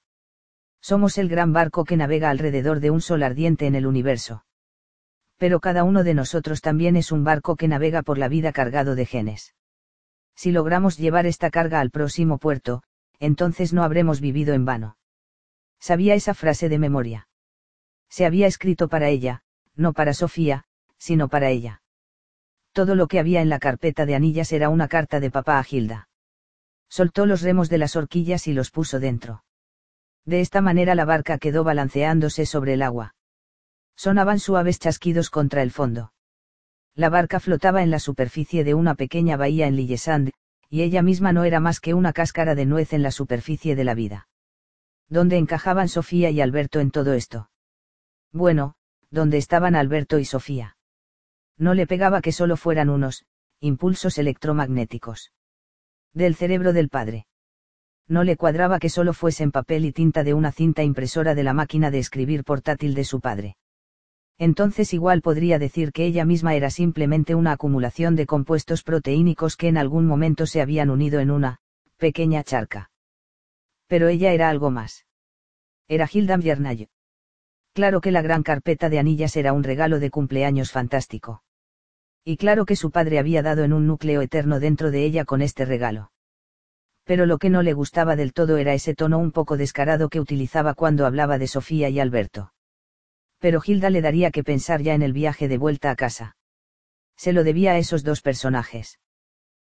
Somos 0.82 1.17
el 1.17 1.30
gran 1.30 1.53
barco 1.53 1.83
que 1.83 1.98
navega 1.98 2.30
alrededor 2.30 2.80
de 2.80 2.90
un 2.90 3.01
sol 3.01 3.24
ardiente 3.24 3.67
en 3.67 3.76
el 3.76 3.85
universo. 3.85 4.46
Pero 5.38 5.60
cada 5.60 5.83
uno 5.83 6.03
de 6.03 6.14
nosotros 6.14 6.62
también 6.62 6.96
es 6.96 7.12
un 7.12 7.24
barco 7.24 7.56
que 7.56 7.67
navega 7.67 8.01
por 8.01 8.17
la 8.17 8.30
vida 8.30 8.53
cargado 8.53 8.96
de 8.96 9.06
genes. 9.06 9.53
Si 10.35 10.51
logramos 10.51 10.98
llevar 10.98 11.26
esta 11.26 11.51
carga 11.51 11.80
al 11.80 11.92
próximo 11.92 12.38
puerto, 12.38 12.83
entonces 13.19 13.74
no 13.74 13.83
habremos 13.83 14.22
vivido 14.22 14.53
en 14.53 14.66
vano. 14.66 14.98
Sabía 15.80 16.16
esa 16.16 16.33
frase 16.33 16.69
de 16.69 16.80
memoria. 16.80 17.28
Se 18.10 18.26
había 18.26 18.48
escrito 18.48 18.88
para 18.88 19.10
ella, 19.10 19.44
no 19.76 19.94
para 19.94 20.14
Sofía, 20.14 20.66
sino 20.98 21.28
para 21.28 21.49
ella. 21.49 21.83
Todo 22.73 22.95
lo 22.95 23.07
que 23.07 23.19
había 23.19 23.41
en 23.41 23.49
la 23.49 23.59
carpeta 23.59 24.07
de 24.07 24.15
anillas 24.15 24.51
era 24.51 24.69
una 24.69 24.88
carta 24.88 25.19
de 25.19 25.29
papá 25.29 25.59
a 25.59 25.63
Gilda. 25.63 26.09
Soltó 26.89 27.27
los 27.27 27.41
remos 27.41 27.69
de 27.69 27.77
las 27.77 27.95
horquillas 27.95 28.47
y 28.47 28.53
los 28.53 28.72
puso 28.72 28.99
dentro. 28.99 29.43
De 30.25 30.41
esta 30.41 30.59
manera 30.59 30.95
la 30.95 31.06
barca 31.06 31.38
quedó 31.38 31.63
balanceándose 31.63 32.47
sobre 32.47 32.73
el 32.73 32.81
agua. 32.81 33.15
Sonaban 33.95 34.39
suaves 34.39 34.79
chasquidos 34.79 35.29
contra 35.29 35.61
el 35.61 35.69
fondo. 35.69 36.13
La 36.95 37.09
barca 37.09 37.39
flotaba 37.39 37.83
en 37.83 37.91
la 37.91 37.99
superficie 37.99 38.63
de 38.63 38.73
una 38.73 38.95
pequeña 38.95 39.38
bahía 39.38 39.67
en 39.67 39.75
Lillesand, 39.75 40.31
y 40.69 40.81
ella 40.81 41.03
misma 41.03 41.31
no 41.31 41.43
era 41.43 41.59
más 41.59 41.79
que 41.79 41.93
una 41.93 42.11
cáscara 42.11 42.56
de 42.56 42.65
nuez 42.65 42.93
en 42.93 43.03
la 43.03 43.11
superficie 43.11 43.75
de 43.75 43.83
la 43.83 43.93
vida. 43.93 44.27
¿Dónde 45.09 45.38
encajaban 45.38 45.89
Sofía 45.89 46.31
y 46.31 46.41
Alberto 46.41 46.79
en 46.79 46.89
todo 46.89 47.13
esto? 47.13 47.51
Bueno, 48.31 48.75
¿dónde 49.11 49.38
estaban 49.38 49.75
Alberto 49.75 50.17
y 50.17 50.25
Sofía? 50.25 50.72
No 51.63 51.74
le 51.74 51.88
pegaba 51.88 52.19
que 52.19 52.33
solo 52.33 52.58
fueran 52.58 52.90
unos, 52.90 53.24
impulsos 53.62 54.17
electromagnéticos. 54.17 55.31
Del 56.13 56.35
cerebro 56.35 56.74
del 56.74 56.90
padre. 56.90 57.26
No 58.06 58.26
le 58.26 58.35
cuadraba 58.35 58.79
que 58.79 58.90
solo 58.90 59.13
fuesen 59.13 59.53
papel 59.53 59.85
y 59.85 59.94
tinta 59.94 60.26
de 60.26 60.33
una 60.33 60.51
cinta 60.51 60.83
impresora 60.83 61.35
de 61.35 61.44
la 61.44 61.53
máquina 61.53 61.90
de 61.90 61.99
escribir 61.99 62.44
portátil 62.44 62.94
de 62.96 63.06
su 63.06 63.22
padre. 63.22 63.56
Entonces 64.38 64.94
igual 64.94 65.22
podría 65.22 65.58
decir 65.58 65.94
que 65.94 66.06
ella 66.06 66.26
misma 66.26 66.53
era 66.53 66.69
simplemente 66.69 67.33
una 67.33 67.53
acumulación 67.53 68.17
de 68.17 68.26
compuestos 68.26 68.83
proteínicos 68.83 69.56
que 69.56 69.69
en 69.69 69.78
algún 69.78 70.06
momento 70.06 70.46
se 70.46 70.60
habían 70.60 70.90
unido 70.90 71.22
en 71.22 71.31
una, 71.31 71.60
pequeña 71.96 72.44
charca. 72.44 72.92
Pero 73.88 74.10
ella 74.10 74.33
era 74.33 74.49
algo 74.49 74.69
más. 74.69 75.06
Era 75.88 76.10
Hilda 76.12 76.35
Biernayo. 76.35 76.88
Claro 77.72 78.01
que 78.01 78.12
la 78.12 78.22
gran 78.22 78.44
carpeta 78.44 78.90
de 78.90 78.99
anillas 78.99 79.38
era 79.38 79.53
un 79.53 79.63
regalo 79.63 80.01
de 80.01 80.12
cumpleaños 80.12 80.69
fantástico. 80.69 81.42
Y 82.25 82.38
claro 82.38 82.65
que 82.65 82.75
su 82.75 82.91
padre 82.91 83.19
había 83.19 83.41
dado 83.41 83.63
en 83.63 83.73
un 83.73 83.85
núcleo 83.85 84.22
eterno 84.22 84.59
dentro 84.59 84.91
de 84.91 85.03
ella 85.03 85.25
con 85.25 85.41
este 85.41 85.65
regalo. 85.65 86.11
Pero 87.03 87.25
lo 87.25 87.38
que 87.38 87.49
no 87.49 87.63
le 87.63 87.73
gustaba 87.73 88.15
del 88.15 88.31
todo 88.31 88.57
era 88.57 88.73
ese 88.73 88.95
tono 88.95 89.19
un 89.19 89.31
poco 89.31 89.57
descarado 89.57 90.09
que 90.09 90.22
utilizaba 90.22 90.73
cuando 90.73 91.06
hablaba 91.06 91.38
de 91.38 91.47
Sofía 91.47 91.89
y 91.89 91.99
Alberto. 91.99 92.53
Pero 93.39 93.61
Hilda 93.65 93.89
le 93.89 94.01
daría 94.01 94.31
que 94.31 94.43
pensar 94.43 94.81
ya 94.81 94.93
en 94.93 95.01
el 95.01 95.11
viaje 95.11 95.49
de 95.49 95.57
vuelta 95.57 95.91
a 95.91 95.97
casa. 95.97 96.38
Se 97.17 97.33
lo 97.33 97.43
debía 97.43 97.73
a 97.73 97.77
esos 97.77 98.03
dos 98.03 98.22
personajes. 98.22 98.99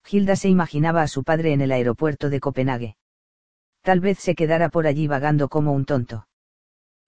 Hilda 0.07 0.35
se 0.35 0.49
imaginaba 0.49 1.01
a 1.01 1.07
su 1.07 1.23
padre 1.23 1.51
en 1.51 1.61
el 1.61 1.71
aeropuerto 1.71 2.29
de 2.29 2.39
Copenhague. 2.39 2.95
Tal 3.81 3.99
vez 3.99 4.19
se 4.19 4.35
quedara 4.35 4.69
por 4.69 4.85
allí 4.85 5.07
vagando 5.07 5.49
como 5.49 5.73
un 5.73 5.85
tonto. 5.85 6.27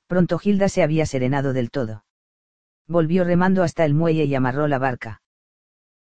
Pronto 0.08 0.40
Gilda 0.40 0.70
se 0.70 0.84
había 0.84 1.06
serenado 1.06 1.54
del 1.54 1.70
todo. 1.70 2.06
Volvió 2.88 3.24
remando 3.24 3.64
hasta 3.64 3.84
el 3.86 3.94
muelle 3.94 4.26
y 4.26 4.34
amarró 4.34 4.68
la 4.68 4.80
barca. 4.80 5.22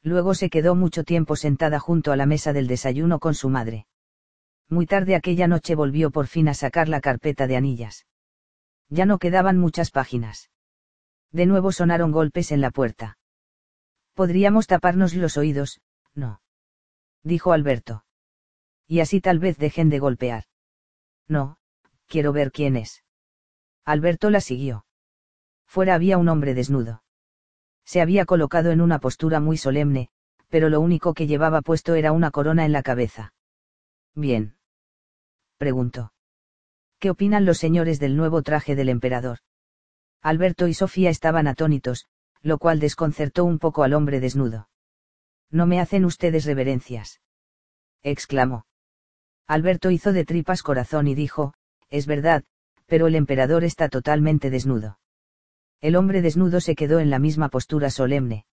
Luego 0.08 0.36
se 0.36 0.50
quedó 0.50 0.74
mucho 0.74 1.04
tiempo 1.04 1.36
sentada 1.36 1.80
junto 1.80 2.14
a 2.14 2.16
la 2.16 2.26
mesa 2.26 2.54
del 2.54 2.66
desayuno 2.66 3.20
con 3.20 3.36
su 3.36 3.50
madre. 3.50 3.88
Muy 4.70 4.86
tarde 4.86 5.16
aquella 5.16 5.50
noche 5.50 5.76
volvió 5.76 6.12
por 6.12 6.28
fin 6.28 6.48
a 6.48 6.54
sacar 6.54 6.88
la 6.88 7.02
carpeta 7.02 7.46
de 7.46 7.58
anillas. 7.58 8.06
Ya 8.88 9.06
no 9.06 9.18
quedaban 9.18 9.58
muchas 9.58 9.92
páginas. 9.92 10.50
De 11.34 11.46
nuevo 11.46 11.74
sonaron 11.74 12.14
golpes 12.14 12.54
en 12.54 12.62
la 12.62 12.72
puerta. 12.72 13.18
Podríamos 14.14 14.66
taparnos 14.68 15.14
los 15.14 15.36
oídos, 15.36 15.82
no. 16.16 16.40
Dijo 17.24 17.52
Alberto. 17.52 18.06
Y 18.88 19.02
así 19.02 19.20
tal 19.20 19.40
vez 19.40 19.58
dejen 19.58 19.90
de 19.90 20.00
golpear. 20.00 20.46
No, 21.28 21.58
quiero 22.06 22.32
ver 22.32 22.54
quién 22.54 22.78
es. 22.78 23.04
Alberto 23.84 24.30
la 24.30 24.40
siguió. 24.40 24.86
Fuera 25.66 25.96
había 25.96 26.18
un 26.18 26.30
hombre 26.30 26.54
desnudo. 26.54 27.04
Se 27.88 28.02
había 28.02 28.26
colocado 28.26 28.72
en 28.72 28.82
una 28.82 29.00
postura 29.00 29.40
muy 29.40 29.56
solemne, 29.56 30.10
pero 30.50 30.68
lo 30.68 30.82
único 30.82 31.14
que 31.14 31.26
llevaba 31.26 31.62
puesto 31.62 31.96
era 31.96 32.12
una 32.12 32.32
corona 32.32 32.66
en 32.66 32.74
la 32.74 32.84
cabeza. 32.84 33.34
Bien. 34.14 34.58
preguntó. 35.58 36.12
¿Qué 37.00 37.10
opinan 37.10 37.46
los 37.46 37.60
señores 37.60 38.00
del 38.00 38.18
nuevo 38.18 38.42
traje 38.42 38.76
del 38.76 38.90
emperador? 38.90 39.40
Alberto 40.22 40.68
y 40.68 40.74
Sofía 40.74 41.10
estaban 41.10 41.48
atónitos, 41.48 42.08
lo 42.42 42.58
cual 42.58 42.82
desconcertó 42.82 43.46
un 43.46 43.58
poco 43.58 43.84
al 43.84 43.94
hombre 43.94 44.20
desnudo. 44.20 44.68
No 45.50 45.66
me 45.66 45.80
hacen 45.80 46.04
ustedes 46.04 46.44
reverencias. 46.44 47.22
exclamó. 48.04 48.66
Alberto 49.48 49.92
hizo 49.92 50.12
de 50.12 50.26
tripas 50.26 50.62
corazón 50.62 51.08
y 51.08 51.16
dijo, 51.16 51.54
es 51.90 52.06
verdad, 52.06 52.44
pero 52.86 53.08
el 53.08 53.16
emperador 53.16 53.64
está 53.64 53.88
totalmente 53.88 54.50
desnudo. 54.50 55.00
El 55.82 55.96
hombre 55.96 56.22
desnudo 56.22 56.60
se 56.60 56.76
quedó 56.76 57.00
en 57.00 57.10
la 57.10 57.20
misma 57.20 57.50
postura 57.50 57.90
solemne. 57.90 58.46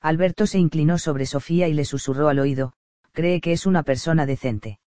Alberto 0.00 0.46
se 0.46 0.58
inclinó 0.58 0.98
sobre 0.98 1.26
Sofía 1.26 1.68
y 1.68 1.74
le 1.74 1.84
susurró 1.84 2.28
al 2.28 2.38
oído, 2.38 2.74
cree 3.12 3.40
que 3.40 3.52
es 3.52 3.66
una 3.66 3.82
persona 3.82 4.26
decente. 4.26 4.80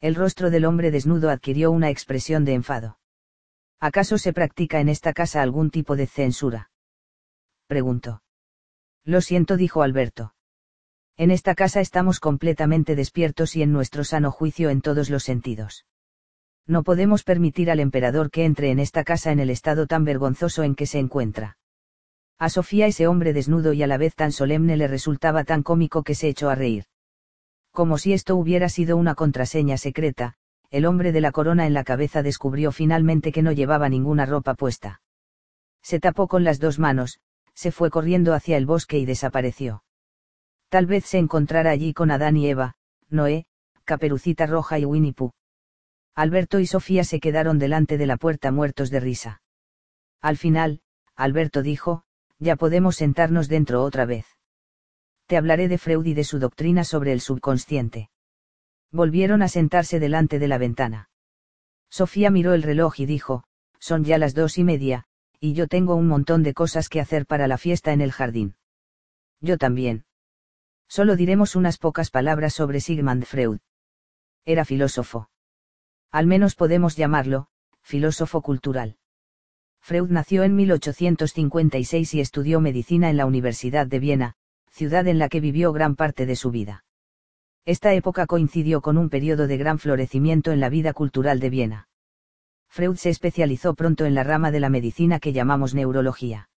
El 0.00 0.14
rostro 0.16 0.50
del 0.50 0.64
hombre 0.64 0.90
desnudo 0.90 1.30
adquirió 1.30 1.70
una 1.70 1.88
expresión 1.88 2.44
de 2.44 2.54
enfado. 2.54 2.98
¿Acaso 3.78 4.18
se 4.18 4.32
practica 4.32 4.80
en 4.80 4.88
esta 4.88 5.12
casa 5.12 5.42
algún 5.42 5.70
tipo 5.70 5.96
de 5.96 6.06
censura? 6.06 6.70
Preguntó. 7.66 8.22
Lo 9.04 9.20
siento, 9.20 9.56
dijo 9.56 9.82
Alberto. 9.82 10.34
En 11.16 11.30
esta 11.30 11.54
casa 11.54 11.80
estamos 11.80 12.20
completamente 12.20 12.96
despiertos 12.96 13.56
y 13.56 13.62
en 13.62 13.72
nuestro 13.72 14.04
sano 14.04 14.30
juicio 14.30 14.70
en 14.70 14.82
todos 14.82 15.08
los 15.10 15.24
sentidos. 15.24 15.86
No 16.66 16.82
podemos 16.84 17.24
permitir 17.24 17.70
al 17.70 17.80
emperador 17.80 18.30
que 18.30 18.44
entre 18.44 18.70
en 18.70 18.78
esta 18.78 19.04
casa 19.04 19.32
en 19.32 19.40
el 19.40 19.50
estado 19.50 19.86
tan 19.86 20.04
vergonzoso 20.04 20.62
en 20.62 20.74
que 20.74 20.86
se 20.86 20.98
encuentra. 20.98 21.56
A 22.38 22.48
Sofía 22.48 22.86
ese 22.86 23.06
hombre 23.06 23.32
desnudo 23.32 23.72
y 23.72 23.82
a 23.82 23.86
la 23.86 23.98
vez 23.98 24.14
tan 24.14 24.32
solemne 24.32 24.76
le 24.76 24.88
resultaba 24.88 25.44
tan 25.44 25.62
cómico 25.62 26.02
que 26.02 26.14
se 26.14 26.28
echó 26.28 26.50
a 26.50 26.54
reír. 26.54 26.84
Como 27.72 27.98
si 27.98 28.12
esto 28.12 28.36
hubiera 28.36 28.68
sido 28.68 28.96
una 28.96 29.14
contraseña 29.14 29.76
secreta, 29.76 30.34
el 30.70 30.86
hombre 30.86 31.12
de 31.12 31.20
la 31.20 31.32
corona 31.32 31.66
en 31.66 31.74
la 31.74 31.84
cabeza 31.84 32.22
descubrió 32.22 32.72
finalmente 32.72 33.32
que 33.32 33.42
no 33.42 33.52
llevaba 33.52 33.88
ninguna 33.88 34.26
ropa 34.26 34.54
puesta. 34.54 35.02
Se 35.82 36.00
tapó 36.00 36.28
con 36.28 36.44
las 36.44 36.60
dos 36.60 36.78
manos, 36.78 37.20
se 37.54 37.72
fue 37.72 37.90
corriendo 37.90 38.34
hacia 38.34 38.56
el 38.56 38.66
bosque 38.66 38.98
y 38.98 39.04
desapareció. 39.04 39.84
Tal 40.68 40.86
vez 40.86 41.04
se 41.04 41.18
encontrara 41.18 41.70
allí 41.70 41.92
con 41.92 42.10
Adán 42.10 42.36
y 42.36 42.48
Eva, 42.48 42.76
Noé, 43.08 43.46
Caperucita 43.84 44.46
Roja 44.46 44.78
y 44.78 44.84
Winnie 44.84 45.12
Pooh. 45.12 45.32
Alberto 46.14 46.60
y 46.60 46.66
Sofía 46.66 47.04
se 47.04 47.20
quedaron 47.20 47.58
delante 47.58 47.96
de 47.96 48.06
la 48.06 48.16
puerta 48.16 48.52
muertos 48.52 48.90
de 48.90 49.00
risa. 49.00 49.42
Al 50.20 50.36
final, 50.36 50.82
Alberto 51.16 51.62
dijo, 51.62 52.04
ya 52.38 52.56
podemos 52.56 52.96
sentarnos 52.96 53.48
dentro 53.48 53.82
otra 53.82 54.04
vez. 54.04 54.26
Te 55.26 55.36
hablaré 55.36 55.68
de 55.68 55.78
Freud 55.78 56.04
y 56.06 56.14
de 56.14 56.24
su 56.24 56.38
doctrina 56.38 56.84
sobre 56.84 57.12
el 57.12 57.20
subconsciente. 57.20 58.10
Volvieron 58.90 59.42
a 59.42 59.48
sentarse 59.48 60.00
delante 60.00 60.38
de 60.38 60.48
la 60.48 60.58
ventana. 60.58 61.08
Sofía 61.88 62.30
miró 62.30 62.52
el 62.52 62.62
reloj 62.62 63.00
y 63.00 63.06
dijo, 63.06 63.44
son 63.78 64.04
ya 64.04 64.18
las 64.18 64.34
dos 64.34 64.58
y 64.58 64.64
media, 64.64 65.06
y 65.40 65.54
yo 65.54 65.66
tengo 65.66 65.94
un 65.94 66.08
montón 66.08 66.42
de 66.42 66.54
cosas 66.54 66.88
que 66.88 67.00
hacer 67.00 67.26
para 67.26 67.48
la 67.48 67.58
fiesta 67.58 67.92
en 67.92 68.00
el 68.00 68.12
jardín. 68.12 68.56
Yo 69.40 69.56
también. 69.58 70.04
Solo 70.88 71.16
diremos 71.16 71.56
unas 71.56 71.78
pocas 71.78 72.10
palabras 72.10 72.52
sobre 72.52 72.80
Sigmund 72.80 73.24
Freud. 73.24 73.60
Era 74.44 74.64
filósofo. 74.64 75.30
Al 76.12 76.26
menos 76.26 76.54
podemos 76.54 76.94
llamarlo, 76.94 77.46
filósofo 77.80 78.42
cultural. 78.42 78.96
Freud 79.80 80.10
nació 80.10 80.44
en 80.44 80.54
1856 80.54 82.14
y 82.14 82.20
estudió 82.20 82.60
medicina 82.60 83.08
en 83.08 83.16
la 83.16 83.24
Universidad 83.24 83.86
de 83.86 83.98
Viena, 83.98 84.34
ciudad 84.70 85.06
en 85.08 85.18
la 85.18 85.30
que 85.30 85.40
vivió 85.40 85.72
gran 85.72 85.96
parte 85.96 86.26
de 86.26 86.36
su 86.36 86.50
vida. 86.50 86.84
Esta 87.64 87.94
época 87.94 88.26
coincidió 88.26 88.82
con 88.82 88.98
un 88.98 89.08
periodo 89.08 89.46
de 89.46 89.56
gran 89.56 89.78
florecimiento 89.78 90.52
en 90.52 90.60
la 90.60 90.68
vida 90.68 90.92
cultural 90.92 91.40
de 91.40 91.50
Viena. 91.50 91.88
Freud 92.68 92.96
se 92.96 93.10
especializó 93.10 93.74
pronto 93.74 94.04
en 94.04 94.14
la 94.14 94.22
rama 94.22 94.50
de 94.50 94.60
la 94.60 94.68
medicina 94.68 95.18
que 95.18 95.32
llamamos 95.32 95.74
neurología. 95.74 96.50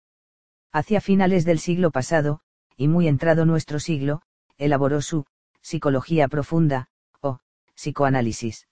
Hacia 0.72 1.00
finales 1.00 1.44
del 1.44 1.60
siglo 1.60 1.92
pasado, 1.92 2.40
y 2.76 2.88
muy 2.88 3.06
entrado 3.06 3.44
nuestro 3.44 3.78
siglo, 3.78 4.22
elaboró 4.58 5.00
su 5.00 5.26
psicología 5.60 6.26
profunda, 6.28 6.88
o 7.20 7.38
psicoanálisis. 7.74 8.66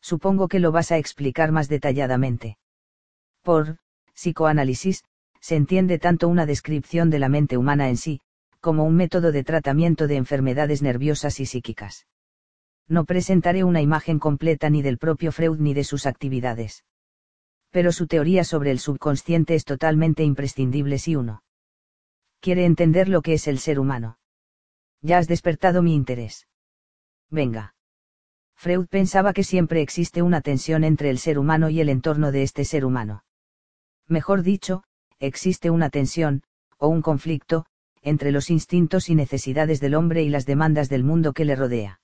Supongo 0.00 0.48
que 0.48 0.60
lo 0.60 0.72
vas 0.72 0.92
a 0.92 0.98
explicar 0.98 1.52
más 1.52 1.68
detalladamente. 1.68 2.58
Por 3.42 3.78
psicoanálisis, 4.14 5.04
se 5.40 5.56
entiende 5.56 5.98
tanto 5.98 6.28
una 6.28 6.46
descripción 6.46 7.10
de 7.10 7.18
la 7.18 7.28
mente 7.28 7.56
humana 7.56 7.88
en 7.88 7.96
sí, 7.96 8.20
como 8.60 8.84
un 8.84 8.96
método 8.96 9.30
de 9.30 9.44
tratamiento 9.44 10.08
de 10.08 10.16
enfermedades 10.16 10.82
nerviosas 10.82 11.38
y 11.38 11.46
psíquicas. 11.46 12.06
No 12.88 13.04
presentaré 13.04 13.62
una 13.62 13.80
imagen 13.80 14.18
completa 14.18 14.70
ni 14.70 14.82
del 14.82 14.98
propio 14.98 15.30
Freud 15.30 15.58
ni 15.60 15.72
de 15.72 15.84
sus 15.84 16.06
actividades. 16.06 16.84
Pero 17.70 17.92
su 17.92 18.08
teoría 18.08 18.42
sobre 18.42 18.72
el 18.72 18.80
subconsciente 18.80 19.54
es 19.54 19.64
totalmente 19.64 20.24
imprescindible 20.24 20.98
si 20.98 21.14
uno 21.14 21.42
quiere 22.40 22.64
entender 22.64 23.08
lo 23.08 23.22
que 23.22 23.34
es 23.34 23.46
el 23.46 23.58
ser 23.58 23.78
humano. 23.78 24.18
Ya 25.00 25.18
has 25.18 25.28
despertado 25.28 25.82
mi 25.82 25.94
interés. 25.94 26.48
Venga. 27.30 27.75
Freud 28.56 28.86
pensaba 28.88 29.32
que 29.32 29.44
siempre 29.44 29.82
existe 29.82 30.22
una 30.22 30.40
tensión 30.40 30.82
entre 30.82 31.10
el 31.10 31.18
ser 31.18 31.38
humano 31.38 31.70
y 31.70 31.80
el 31.80 31.88
entorno 31.88 32.32
de 32.32 32.42
este 32.42 32.64
ser 32.64 32.84
humano. 32.84 33.24
Mejor 34.08 34.42
dicho, 34.42 34.82
existe 35.18 35.70
una 35.70 35.90
tensión, 35.90 36.42
o 36.78 36.88
un 36.88 37.02
conflicto, 37.02 37.66
entre 38.02 38.32
los 38.32 38.50
instintos 38.50 39.08
y 39.08 39.14
necesidades 39.14 39.80
del 39.80 39.94
hombre 39.94 40.22
y 40.22 40.28
las 40.28 40.46
demandas 40.46 40.88
del 40.88 41.04
mundo 41.04 41.32
que 41.32 41.44
le 41.44 41.56
rodea. 41.56 42.00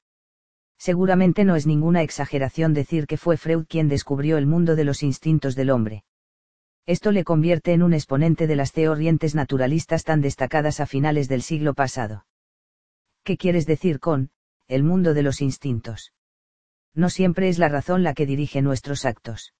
Seguramente 0.78 1.44
no 1.44 1.54
es 1.54 1.66
ninguna 1.66 2.02
exageración 2.02 2.74
decir 2.74 3.06
que 3.06 3.16
fue 3.16 3.36
Freud 3.36 3.66
quien 3.68 3.88
descubrió 3.88 4.36
el 4.36 4.46
mundo 4.46 4.74
de 4.74 4.84
los 4.84 5.04
instintos 5.04 5.54
del 5.54 5.70
hombre. 5.70 6.04
Esto 6.86 7.12
le 7.12 7.22
convierte 7.22 7.72
en 7.72 7.84
un 7.84 7.94
exponente 7.94 8.48
de 8.48 8.56
las 8.56 8.72
teorientes 8.72 9.36
naturalistas 9.36 10.02
tan 10.02 10.20
destacadas 10.20 10.80
a 10.80 10.86
finales 10.86 11.28
del 11.28 11.42
siglo 11.42 11.74
pasado. 11.74 12.26
¿Qué 13.22 13.36
quieres 13.36 13.66
decir 13.66 14.00
con, 14.00 14.30
el 14.66 14.82
mundo 14.82 15.14
de 15.14 15.22
los 15.22 15.40
instintos? 15.40 16.12
No 16.94 17.08
siempre 17.08 17.48
es 17.48 17.58
la 17.58 17.68
razón 17.68 18.02
la 18.02 18.14
que 18.14 18.26
dirige 18.26 18.62
nuestros 18.62 19.04
actos. 19.04 19.54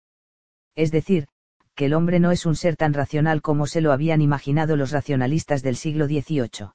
Es 0.75 0.91
decir, 0.91 1.29
que 1.75 1.87
el 1.87 1.95
hombre 1.95 2.21
no 2.21 2.31
es 2.31 2.45
un 2.45 2.55
ser 2.55 2.77
tan 2.77 2.93
racional 2.93 3.41
como 3.41 3.67
se 3.67 3.81
lo 3.81 3.93
habían 3.93 4.21
imaginado 4.21 4.77
los 4.77 4.91
racionalistas 4.91 5.63
del 5.63 5.77
siglo 5.77 6.07
XVIII. 6.07 6.73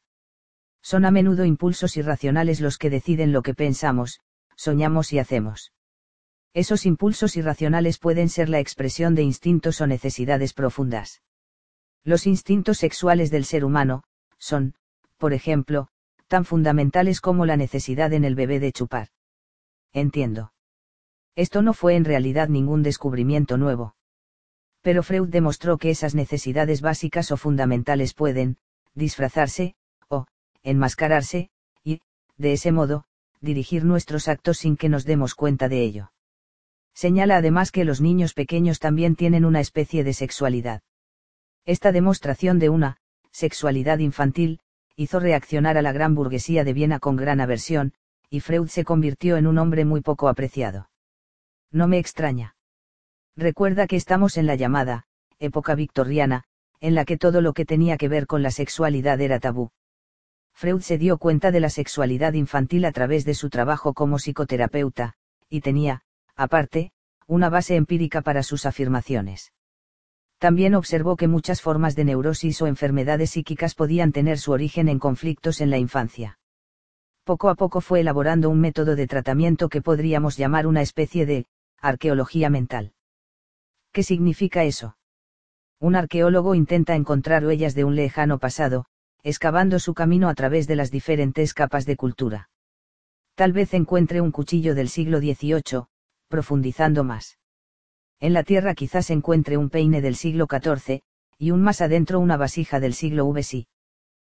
Son 0.81 1.06
a 1.06 1.11
menudo 1.11 1.45
impulsos 1.45 1.97
irracionales 1.97 2.61
los 2.61 2.77
que 2.77 2.90
deciden 2.90 3.31
lo 3.31 3.41
que 3.41 3.53
pensamos, 3.53 4.22
soñamos 4.56 5.13
y 5.13 5.19
hacemos. 5.19 5.73
Esos 6.53 6.85
impulsos 6.85 7.38
irracionales 7.38 7.99
pueden 7.99 8.29
ser 8.29 8.49
la 8.49 8.59
expresión 8.59 9.13
de 9.13 9.22
instintos 9.22 9.79
o 9.81 9.88
necesidades 9.88 10.53
profundas. 10.53 11.22
Los 12.03 12.25
instintos 12.25 12.79
sexuales 12.79 13.29
del 13.29 13.45
ser 13.45 13.63
humano, 13.63 14.03
son, 14.40 14.73
por 15.17 15.33
ejemplo, 15.33 15.90
tan 16.27 16.45
fundamentales 16.45 17.22
como 17.22 17.45
la 17.45 17.57
necesidad 17.57 18.13
en 18.13 18.23
el 18.23 18.33
bebé 18.33 18.59
de 18.59 18.72
chupar. 18.72 19.09
Entiendo. 19.97 20.53
Esto 21.35 21.63
no 21.63 21.74
fue 21.74 21.96
en 21.96 22.06
realidad 22.06 22.49
ningún 22.49 22.83
descubrimiento 22.83 23.58
nuevo. 23.58 23.96
Pero 24.83 25.01
Freud 25.01 25.30
demostró 25.30 25.80
que 25.80 25.90
esas 25.90 26.13
necesidades 26.13 26.81
básicas 26.81 27.31
o 27.31 27.38
fundamentales 27.38 28.13
pueden, 28.13 28.58
disfrazarse, 28.94 29.74
o, 30.08 30.28
enmascararse, 30.62 31.49
y, 31.83 32.01
de 32.38 32.53
ese 32.53 32.72
modo, 32.72 33.06
dirigir 33.42 33.85
nuestros 33.85 34.28
actos 34.28 34.60
sin 34.60 34.78
que 34.78 34.88
nos 34.88 35.03
demos 35.03 35.33
cuenta 35.33 35.67
de 35.67 35.81
ello. 35.81 36.12
Señala 36.94 37.38
además 37.38 37.72
que 37.72 37.83
los 37.83 37.99
niños 37.99 38.35
pequeños 38.35 38.78
también 38.78 39.15
tienen 39.15 39.46
una 39.46 39.62
especie 39.62 40.03
de 40.03 40.13
sexualidad. 40.13 40.83
Esta 41.65 41.92
demostración 41.92 42.60
de 42.60 42.69
una, 42.69 42.97
sexualidad 43.31 43.97
infantil, 43.97 44.60
hizo 44.96 45.19
reaccionar 45.19 45.76
a 45.76 45.81
la 45.81 45.92
gran 45.92 46.13
burguesía 46.13 46.63
de 46.63 46.74
Viena 46.74 46.99
con 46.99 47.15
gran 47.15 47.42
aversión, 47.42 47.94
y 48.29 48.40
Freud 48.42 48.67
se 48.67 48.83
convirtió 48.83 49.38
en 49.38 49.47
un 49.47 49.58
hombre 49.58 49.85
muy 49.85 50.01
poco 50.01 50.27
apreciado. 50.27 50.90
No 51.72 51.88
me 51.88 51.97
extraña. 51.97 52.56
Recuerda 53.35 53.88
que 53.88 53.95
estamos 53.95 54.38
en 54.38 54.47
la 54.47 54.56
llamada, 54.56 55.06
época 55.40 55.76
victoriana, 55.76 56.43
en 56.79 56.95
la 56.95 57.06
que 57.06 57.17
todo 57.17 57.42
lo 57.42 57.53
que 57.53 57.65
tenía 57.65 57.97
que 57.97 58.08
ver 58.08 58.27
con 58.27 58.42
la 58.42 58.51
sexualidad 58.51 59.19
era 59.22 59.40
tabú. 59.40 59.72
Freud 60.53 60.81
se 60.81 60.97
dio 60.97 61.17
cuenta 61.17 61.51
de 61.51 61.60
la 61.60 61.69
sexualidad 61.69 62.33
infantil 62.33 62.85
a 62.85 62.92
través 62.92 63.26
de 63.26 63.35
su 63.35 63.49
trabajo 63.49 63.93
como 63.93 64.17
psicoterapeuta, 64.17 65.13
y 65.49 65.61
tenía, 65.61 66.01
aparte, 66.35 66.92
una 67.27 67.49
base 67.49 67.76
empírica 67.76 68.22
para 68.22 68.42
sus 68.42 68.65
afirmaciones. 68.65 69.53
También 70.40 70.76
observó 70.76 71.15
que 71.15 71.27
muchas 71.27 71.61
formas 71.61 71.95
de 71.95 72.06
neurosis 72.06 72.61
o 72.61 72.67
enfermedades 72.67 73.31
psíquicas 73.31 73.76
podían 73.76 74.11
tener 74.11 74.38
su 74.40 74.51
origen 74.51 74.88
en 74.88 74.99
conflictos 74.99 75.61
en 75.61 75.69
la 75.69 75.77
infancia. 75.77 76.40
Poco 77.27 77.49
a 77.49 77.56
poco 77.56 77.81
fue 77.81 77.99
elaborando 77.99 78.49
un 78.49 78.61
método 78.61 78.95
de 78.95 79.06
tratamiento 79.06 79.67
que 79.67 79.81
podríamos 79.81 80.38
llamar 80.38 80.65
una 80.65 80.81
especie 80.81 81.26
de 81.26 81.45
arqueología 81.81 82.49
mental. 82.49 82.93
¿Qué 83.92 84.01
significa 84.01 84.63
eso? 84.63 84.95
Un 85.81 85.97
arqueólogo 85.97 86.56
intenta 86.56 86.95
encontrar 86.95 87.45
huellas 87.45 87.76
de 87.76 87.83
un 87.83 87.97
lejano 87.97 88.40
pasado, 88.40 88.85
excavando 89.24 89.77
su 89.79 89.93
camino 89.93 90.29
a 90.29 90.35
través 90.35 90.67
de 90.67 90.77
las 90.77 90.90
diferentes 90.90 91.53
capas 91.53 91.85
de 91.85 91.97
cultura. 91.97 92.49
Tal 93.35 93.51
vez 93.51 93.74
encuentre 93.74 94.22
un 94.22 94.31
cuchillo 94.31 94.74
del 94.74 94.88
siglo 94.88 95.19
XVIII, 95.19 95.88
profundizando 96.29 97.03
más. 97.03 97.38
En 98.22 98.31
la 98.31 98.43
Tierra 98.43 98.74
quizás 98.74 99.10
encuentre 99.10 99.58
un 99.58 99.69
peine 99.69 99.99
del 99.99 100.15
siglo 100.15 100.47
XIV, 100.49 101.01
y 101.38 101.51
un 101.51 101.61
más 101.61 101.81
adentro 101.81 102.22
una 102.22 102.38
vasija 102.38 102.79
del 102.79 102.93
siglo 102.93 103.26
VSI. 103.26 103.67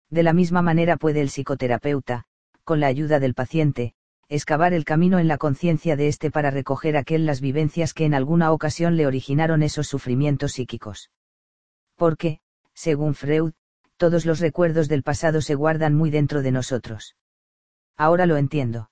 De 0.08 0.22
la 0.22 0.32
misma 0.32 0.62
manera 0.62 0.96
puede 0.96 1.20
el 1.20 1.28
psicoterapeuta, 1.28 2.24
con 2.68 2.80
la 2.80 2.88
ayuda 2.88 3.18
del 3.18 3.32
paciente, 3.32 3.94
excavar 4.28 4.74
el 4.74 4.84
camino 4.84 5.18
en 5.18 5.26
la 5.26 5.38
conciencia 5.38 5.96
de 5.96 6.06
éste 6.06 6.30
para 6.30 6.50
recoger 6.50 6.98
aquel 6.98 7.24
las 7.24 7.40
vivencias 7.40 7.94
que 7.94 8.04
en 8.04 8.12
alguna 8.12 8.52
ocasión 8.52 8.94
le 8.98 9.06
originaron 9.06 9.62
esos 9.62 9.86
sufrimientos 9.86 10.52
psíquicos. 10.52 11.10
Porque, 11.96 12.40
según 12.74 13.14
Freud, 13.14 13.54
todos 13.96 14.26
los 14.26 14.40
recuerdos 14.40 14.86
del 14.86 15.02
pasado 15.02 15.40
se 15.40 15.54
guardan 15.54 15.94
muy 15.94 16.10
dentro 16.10 16.42
de 16.42 16.52
nosotros. 16.52 17.16
Ahora 17.96 18.26
lo 18.26 18.36
entiendo. 18.36 18.90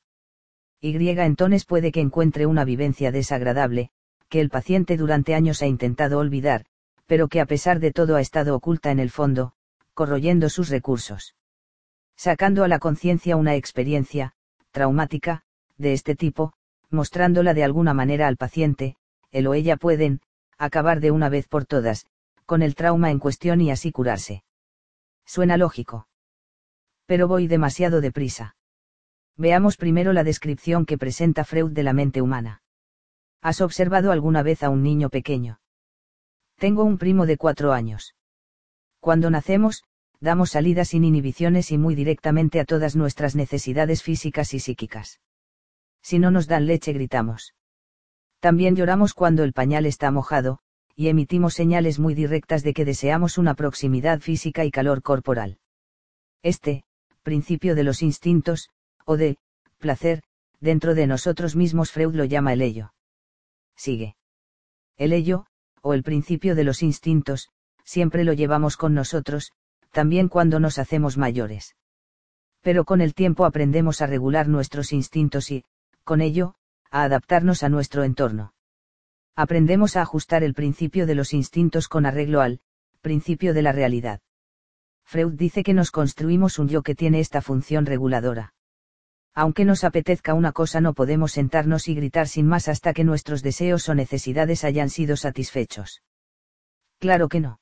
Y 0.81 0.97
entonces 1.11 1.67
puede 1.67 1.93
que 1.93 2.01
encuentre 2.01 2.47
una 2.47 2.65
vivencia 2.65 3.13
desagradable, 3.13 3.91
que 4.31 4.41
el 4.41 4.49
paciente 4.49 4.97
durante 4.97 5.35
años 5.35 5.61
ha 5.61 5.67
intentado 5.67 6.19
olvidar, 6.19 6.65
pero 7.05 7.29
que 7.29 7.43
a 7.43 7.47
pesar 7.47 7.79
de 7.79 7.93
todo 7.93 8.17
ha 8.17 8.23
estado 8.23 8.57
oculta 8.57 8.91
en 8.91 9.01
el 9.01 9.11
fondo, 9.11 9.53
corroyendo 9.93 10.49
sus 10.49 10.71
recursos. 10.71 11.36
Sacando 12.17 12.65
a 12.65 12.69
la 12.69 12.79
conciencia 12.79 13.37
una 13.37 13.55
experiencia, 13.55 14.33
traumática, 14.71 15.43
de 15.77 15.93
este 15.93 16.17
tipo, 16.17 16.55
mostrándola 16.91 17.55
de 17.55 17.65
alguna 17.65 17.95
manera 17.95 18.27
al 18.27 18.37
paciente, 18.37 18.97
él 19.31 19.47
o 19.47 19.55
ella 19.55 19.77
pueden, 19.77 20.21
acabar 20.59 21.01
de 21.01 21.11
una 21.11 21.29
vez 21.29 21.47
por 21.49 21.67
todas, 21.67 22.07
con 22.47 22.63
el 22.63 22.75
trauma 22.75 23.11
en 23.11 23.19
cuestión 23.19 23.61
y 23.61 23.71
así 23.71 23.93
curarse. 23.93 24.45
Suena 25.27 25.57
lógico. 25.57 26.09
Pero 27.05 27.29
voy 27.29 27.47
demasiado 27.49 28.01
deprisa. 28.01 28.57
Veamos 29.37 29.77
primero 29.77 30.13
la 30.13 30.25
descripción 30.25 30.87
que 30.87 30.97
presenta 30.97 31.45
Freud 31.45 31.73
de 31.73 31.83
la 31.83 31.93
mente 31.93 32.23
humana. 32.23 32.63
¿Has 33.43 33.61
observado 33.61 34.11
alguna 34.11 34.43
vez 34.43 34.63
a 34.63 34.71
un 34.71 34.83
niño 34.83 35.11
pequeño? 35.11 35.61
Tengo 36.57 36.85
un 36.85 36.97
primo 36.97 37.27
de 37.27 37.37
cuatro 37.37 37.73
años. 37.73 38.15
Cuando 39.01 39.31
nacemos, 39.31 39.85
damos 40.21 40.51
salida 40.51 40.85
sin 40.85 41.05
inhibiciones 41.05 41.71
y 41.73 41.79
muy 41.79 41.95
directamente 41.95 42.61
a 42.61 42.65
todas 42.65 42.97
nuestras 42.97 43.37
necesidades 43.37 44.03
físicas 44.03 44.55
y 44.55 44.61
psíquicas. 44.61 45.21
Si 46.03 46.19
no 46.19 46.31
nos 46.31 46.47
dan 46.47 46.67
leche 46.67 46.93
gritamos. 46.93 47.55
También 48.41 48.77
lloramos 48.77 49.15
cuando 49.15 49.45
el 49.45 49.53
pañal 49.53 49.87
está 49.87 50.11
mojado, 50.11 50.61
y 50.95 51.09
emitimos 51.09 51.55
señales 51.55 51.99
muy 51.99 52.15
directas 52.15 52.63
de 52.63 52.73
que 52.73 52.85
deseamos 52.85 53.39
una 53.39 53.55
proximidad 53.55 54.21
física 54.21 54.65
y 54.65 54.71
calor 54.71 55.03
corporal. 55.03 55.59
Este, 56.43 56.85
principio 57.23 57.75
de 57.75 57.85
los 57.85 58.03
instintos, 58.03 58.71
o 59.05 59.17
de, 59.17 59.37
placer, 59.79 60.23
dentro 60.61 60.95
de 60.95 61.07
nosotros 61.07 61.57
mismos 61.57 61.91
Freud 61.93 62.15
lo 62.15 62.25
llama 62.25 62.53
el 62.53 62.63
ello. 62.63 62.95
Sigue. 63.77 64.17
El 64.97 65.13
ello, 65.13 65.47
o 65.83 65.93
el 65.93 66.03
principio 66.03 66.55
de 66.55 66.65
los 66.65 66.83
instintos, 66.83 67.49
siempre 67.85 68.25
lo 68.25 68.33
llevamos 68.33 68.77
con 68.77 68.95
nosotros, 68.95 69.53
también 69.97 70.29
cuando 70.29 70.61
nos 70.61 70.79
hacemos 70.79 71.17
mayores. 71.17 71.75
Pero 72.61 72.85
con 72.85 73.01
el 73.01 73.15
tiempo 73.15 73.47
aprendemos 73.47 74.03
a 74.03 74.07
regular 74.07 74.47
nuestros 74.47 74.93
instintos 74.93 75.51
y, 75.51 75.65
con 76.05 76.21
ello, 76.21 76.55
a 76.91 77.05
adaptarnos 77.05 77.63
a 77.63 77.71
nuestro 77.71 78.05
entorno. 78.05 78.53
Aprendemos 79.37 79.97
a 79.97 80.03
ajustar 80.03 80.45
el 80.45 80.53
principio 80.53 81.07
de 81.07 81.15
los 81.15 81.33
instintos 81.33 81.89
con 81.89 82.05
arreglo 82.05 82.43
al, 82.43 82.61
principio 83.01 83.55
de 83.55 83.63
la 83.63 83.73
realidad. 83.73 84.21
Freud 85.07 85.33
dice 85.33 85.63
que 85.63 85.73
nos 85.73 85.91
construimos 85.91 86.59
un 86.59 86.69
yo 86.69 86.83
que 86.83 86.95
tiene 86.95 87.21
esta 87.21 87.41
función 87.41 87.87
reguladora. 87.87 88.53
Aunque 89.33 89.65
nos 89.65 89.83
apetezca 89.83 90.35
una 90.35 90.53
cosa 90.53 90.83
no 90.83 90.93
podemos 90.93 91.33
sentarnos 91.33 91.89
y 91.89 91.95
gritar 91.95 92.29
sin 92.29 92.47
más 92.47 92.69
hasta 92.69 92.93
que 92.93 93.03
nuestros 93.03 93.43
deseos 93.43 93.89
o 93.89 93.95
necesidades 93.95 94.63
hayan 94.63 94.91
sido 94.91 95.17
satisfechos. 95.17 96.03
Claro 96.99 97.31
que 97.31 97.41
no. 97.41 97.61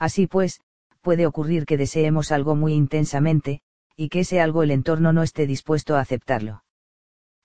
Así 0.00 0.26
pues, 0.26 0.60
puede 1.04 1.26
ocurrir 1.26 1.66
que 1.66 1.76
deseemos 1.76 2.32
algo 2.32 2.56
muy 2.56 2.72
intensamente, 2.72 3.60
y 3.94 4.08
que 4.08 4.20
ese 4.20 4.40
algo 4.40 4.62
el 4.62 4.70
entorno 4.70 5.12
no 5.12 5.22
esté 5.22 5.46
dispuesto 5.46 5.94
a 5.94 6.00
aceptarlo. 6.00 6.64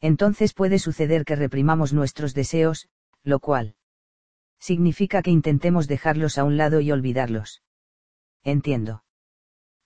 Entonces 0.01 0.53
puede 0.53 0.79
suceder 0.79 1.25
que 1.25 1.35
reprimamos 1.35 1.93
nuestros 1.93 2.33
deseos, 2.33 2.87
lo 3.21 3.39
cual 3.39 3.75
significa 4.59 5.21
que 5.21 5.31
intentemos 5.31 5.87
dejarlos 5.87 6.37
a 6.37 6.45
un 6.45 6.57
lado 6.57 6.79
y 6.79 6.91
olvidarlos. 6.91 7.61
Entiendo. 8.43 9.03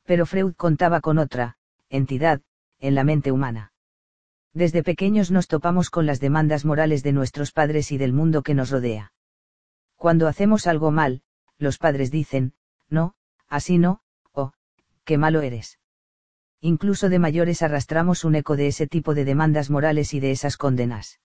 Pero 0.03 0.25
Freud 0.25 0.53
contaba 0.55 1.01
con 1.01 1.17
otra, 1.17 1.57
entidad, 1.89 2.41
en 2.79 2.95
la 2.95 3.03
mente 3.03 3.31
humana. 3.31 3.71
Desde 4.53 4.83
pequeños 4.83 5.31
nos 5.31 5.47
topamos 5.47 5.89
con 5.89 6.05
las 6.05 6.19
demandas 6.19 6.63
morales 6.63 7.01
de 7.01 7.11
nuestros 7.11 7.51
padres 7.51 7.91
y 7.91 7.97
del 7.97 8.13
mundo 8.13 8.43
que 8.43 8.53
nos 8.53 8.69
rodea. 8.69 9.13
Cuando 9.95 10.27
hacemos 10.27 10.67
algo 10.67 10.91
mal, 10.91 11.23
los 11.57 11.79
padres 11.79 12.11
dicen, 12.11 12.53
no, 12.89 13.15
así 13.53 13.77
no, 13.77 14.01
o, 14.31 14.53
qué 15.05 15.17
malo 15.17 15.41
eres. 15.41 15.79
Incluso 16.59 17.09
de 17.09 17.19
mayores 17.19 17.61
arrastramos 17.61 18.23
un 18.23 18.35
eco 18.35 18.55
de 18.55 18.67
ese 18.67 18.87
tipo 18.87 19.13
de 19.13 19.25
demandas 19.25 19.69
morales 19.69 20.13
y 20.13 20.19
de 20.19 20.31
esas 20.31 20.57
condenas. 20.57 21.19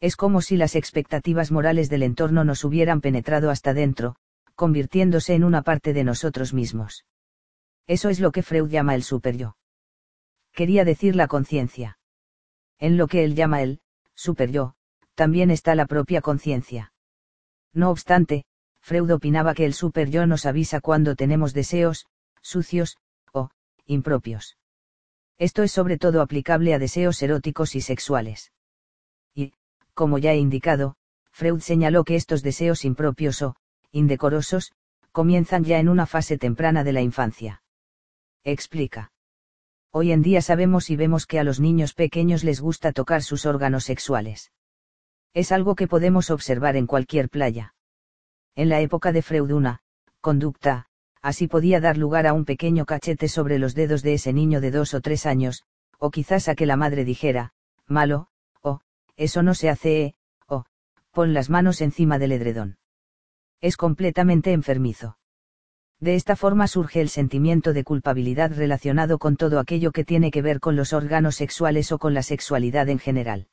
Es 0.00 0.16
como 0.16 0.40
si 0.40 0.56
las 0.56 0.74
expectativas 0.76 1.50
morales 1.50 1.88
del 1.88 2.02
entorno 2.02 2.44
nos 2.44 2.64
hubieran 2.64 3.00
penetrado 3.00 3.50
hasta 3.50 3.74
dentro, 3.74 4.16
convirtiéndose 4.54 5.34
en 5.34 5.44
una 5.44 5.62
parte 5.62 5.92
de 5.92 6.04
nosotros 6.04 6.54
mismos. 6.54 7.04
Eso 7.86 8.08
es 8.08 8.20
lo 8.20 8.32
que 8.32 8.42
Freud 8.42 8.68
llama 8.68 8.94
el 8.94 9.02
superyo 9.02 9.56
quería 10.52 10.84
decir 10.84 11.16
la 11.16 11.28
conciencia. 11.28 11.98
En 12.78 12.96
lo 12.96 13.08
que 13.08 13.24
él 13.24 13.34
llama 13.34 13.62
el 13.62 13.80
super-yo, 14.14 14.74
también 15.14 15.50
está 15.50 15.74
la 15.74 15.86
propia 15.86 16.20
conciencia. 16.20 16.92
No 17.72 17.90
obstante, 17.90 18.44
Freud 18.82 19.10
opinaba 19.12 19.54
que 19.54 19.64
el 19.64 19.74
super-yo 19.74 20.26
nos 20.26 20.44
avisa 20.44 20.80
cuando 20.80 21.14
tenemos 21.14 21.54
deseos, 21.54 22.06
sucios, 22.40 22.98
o, 23.32 23.50
impropios. 23.86 24.58
Esto 25.38 25.62
es 25.62 25.72
sobre 25.72 25.98
todo 25.98 26.20
aplicable 26.20 26.74
a 26.74 26.78
deseos 26.78 27.22
eróticos 27.22 27.74
y 27.74 27.80
sexuales. 27.80 28.52
Y, 29.34 29.52
como 29.94 30.18
ya 30.18 30.32
he 30.32 30.36
indicado, 30.36 30.96
Freud 31.30 31.60
señaló 31.60 32.04
que 32.04 32.16
estos 32.16 32.42
deseos 32.42 32.84
impropios 32.84 33.40
o, 33.42 33.56
indecorosos, 33.92 34.72
comienzan 35.12 35.64
ya 35.64 35.78
en 35.78 35.88
una 35.88 36.06
fase 36.06 36.36
temprana 36.36 36.84
de 36.84 36.92
la 36.92 37.02
infancia. 37.02 37.62
Explica. 38.44 39.12
Hoy 39.90 40.10
en 40.10 40.22
día 40.22 40.42
sabemos 40.42 40.90
y 40.90 40.96
vemos 40.96 41.26
que 41.26 41.38
a 41.38 41.44
los 41.44 41.60
niños 41.60 41.94
pequeños 41.94 42.44
les 42.44 42.60
gusta 42.60 42.92
tocar 42.92 43.22
sus 43.22 43.46
órganos 43.46 43.84
sexuales. 43.84 44.50
Es 45.34 45.52
algo 45.52 45.76
que 45.76 45.86
podemos 45.86 46.30
observar 46.30 46.76
en 46.76 46.86
cualquier 46.86 47.28
playa. 47.28 47.74
En 48.54 48.68
la 48.68 48.80
época 48.80 49.12
de 49.12 49.22
Freud 49.22 49.50
una, 49.50 49.80
conducta, 50.20 50.86
así 51.22 51.48
podía 51.48 51.80
dar 51.80 51.96
lugar 51.96 52.26
a 52.26 52.34
un 52.34 52.44
pequeño 52.44 52.84
cachete 52.84 53.28
sobre 53.28 53.58
los 53.58 53.74
dedos 53.74 54.02
de 54.02 54.14
ese 54.14 54.32
niño 54.32 54.60
de 54.60 54.70
dos 54.70 54.92
o 54.92 55.00
tres 55.00 55.24
años, 55.24 55.64
o 55.98 56.10
quizás 56.10 56.48
a 56.48 56.54
que 56.54 56.66
la 56.66 56.76
madre 56.76 57.04
dijera, 57.04 57.54
malo, 57.86 58.28
o, 58.60 58.80
eso 59.16 59.42
no 59.42 59.54
se 59.54 59.70
hace, 59.70 60.02
eh, 60.02 60.14
o, 60.48 60.64
pon 61.12 61.32
las 61.32 61.48
manos 61.48 61.80
encima 61.80 62.18
del 62.18 62.32
edredón. 62.32 62.76
Es 63.60 63.76
completamente 63.76 64.52
enfermizo. 64.52 65.16
De 65.98 66.16
esta 66.16 66.36
forma 66.36 66.66
surge 66.66 67.00
el 67.00 67.08
sentimiento 67.08 67.72
de 67.72 67.84
culpabilidad 67.84 68.52
relacionado 68.52 69.18
con 69.18 69.36
todo 69.36 69.60
aquello 69.60 69.92
que 69.92 70.04
tiene 70.04 70.30
que 70.32 70.42
ver 70.42 70.58
con 70.58 70.74
los 70.74 70.92
órganos 70.92 71.36
sexuales 71.36 71.92
o 71.92 71.98
con 71.98 72.12
la 72.12 72.24
sexualidad 72.24 72.88
en 72.88 72.98
general. 72.98 73.46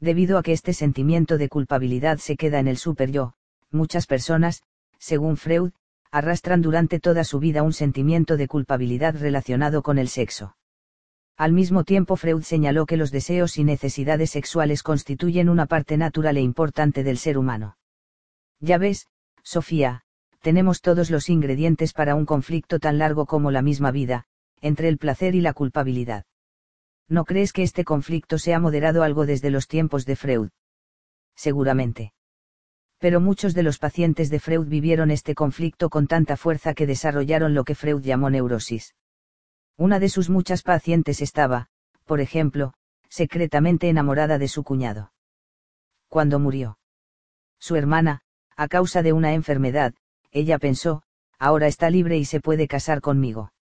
Debido 0.00 0.36
a 0.36 0.42
que 0.42 0.52
este 0.52 0.72
sentimiento 0.72 1.38
de 1.38 1.48
culpabilidad 1.48 2.18
se 2.18 2.36
queda 2.36 2.58
en 2.58 2.66
el 2.66 2.76
super-yo, 2.76 3.34
muchas 3.72 4.06
personas, 4.06 4.62
según 4.98 5.36
Freud, 5.36 5.72
arrastran 6.10 6.60
durante 6.60 6.98
toda 7.00 7.24
su 7.24 7.38
vida 7.38 7.62
un 7.62 7.72
sentimiento 7.72 8.36
de 8.36 8.48
culpabilidad 8.48 9.16
relacionado 9.16 9.82
con 9.82 9.98
el 9.98 10.08
sexo. 10.08 10.56
Al 11.36 11.52
mismo 11.52 11.84
tiempo 11.84 12.16
Freud 12.16 12.42
señaló 12.42 12.84
que 12.84 12.96
los 12.96 13.10
deseos 13.10 13.56
y 13.56 13.64
necesidades 13.64 14.30
sexuales 14.30 14.82
constituyen 14.82 15.48
una 15.48 15.66
parte 15.66 15.96
natural 15.96 16.36
e 16.36 16.42
importante 16.42 17.02
del 17.02 17.16
ser 17.16 17.38
humano. 17.38 17.76
Ya 18.58 18.76
ves, 18.76 19.06
Sofía, 19.42 20.02
tenemos 20.42 20.82
todos 20.82 21.10
los 21.10 21.30
ingredientes 21.30 21.92
para 21.92 22.14
un 22.14 22.26
conflicto 22.26 22.78
tan 22.78 22.98
largo 22.98 23.24
como 23.24 23.50
la 23.50 23.62
misma 23.62 23.90
vida, 23.90 24.24
entre 24.60 24.88
el 24.88 24.98
placer 24.98 25.34
y 25.34 25.40
la 25.40 25.54
culpabilidad. 25.54 26.24
¿No 27.08 27.24
crees 27.24 27.52
que 27.52 27.62
este 27.62 27.84
conflicto 27.84 28.38
se 28.38 28.52
ha 28.52 28.60
moderado 28.60 29.02
algo 29.02 29.26
desde 29.26 29.50
los 29.50 29.66
tiempos 29.66 30.04
de 30.06 30.16
Freud? 30.16 30.50
Seguramente. 31.34 32.12
Pero 33.00 33.18
muchos 33.18 33.54
de 33.54 33.62
los 33.62 33.78
pacientes 33.78 34.28
de 34.28 34.38
Freud 34.40 34.66
vivieron 34.66 35.10
este 35.10 35.34
conflicto 35.34 35.88
con 35.88 36.06
tanta 36.06 36.36
fuerza 36.36 36.74
que 36.74 36.86
desarrollaron 36.86 37.54
lo 37.54 37.64
que 37.64 37.74
Freud 37.74 38.02
llamó 38.02 38.28
neurosis. 38.28 38.94
Una 39.78 39.98
de 39.98 40.10
sus 40.10 40.28
muchas 40.28 40.62
pacientes 40.62 41.22
estaba, 41.22 41.68
por 42.04 42.20
ejemplo, 42.20 42.74
secretamente 43.08 43.88
enamorada 43.88 44.36
de 44.36 44.48
su 44.48 44.62
cuñado. 44.64 45.12
Cuando 46.08 46.38
murió. 46.38 46.78
Su 47.58 47.76
hermana, 47.76 48.20
a 48.54 48.68
causa 48.68 49.02
de 49.02 49.14
una 49.14 49.32
enfermedad, 49.32 49.94
ella 50.30 50.58
pensó, 50.58 51.02
ahora 51.38 51.68
está 51.68 51.88
libre 51.88 52.18
y 52.18 52.26
se 52.26 52.40
puede 52.40 52.68
casar 52.68 53.00
conmigo. 53.00 53.54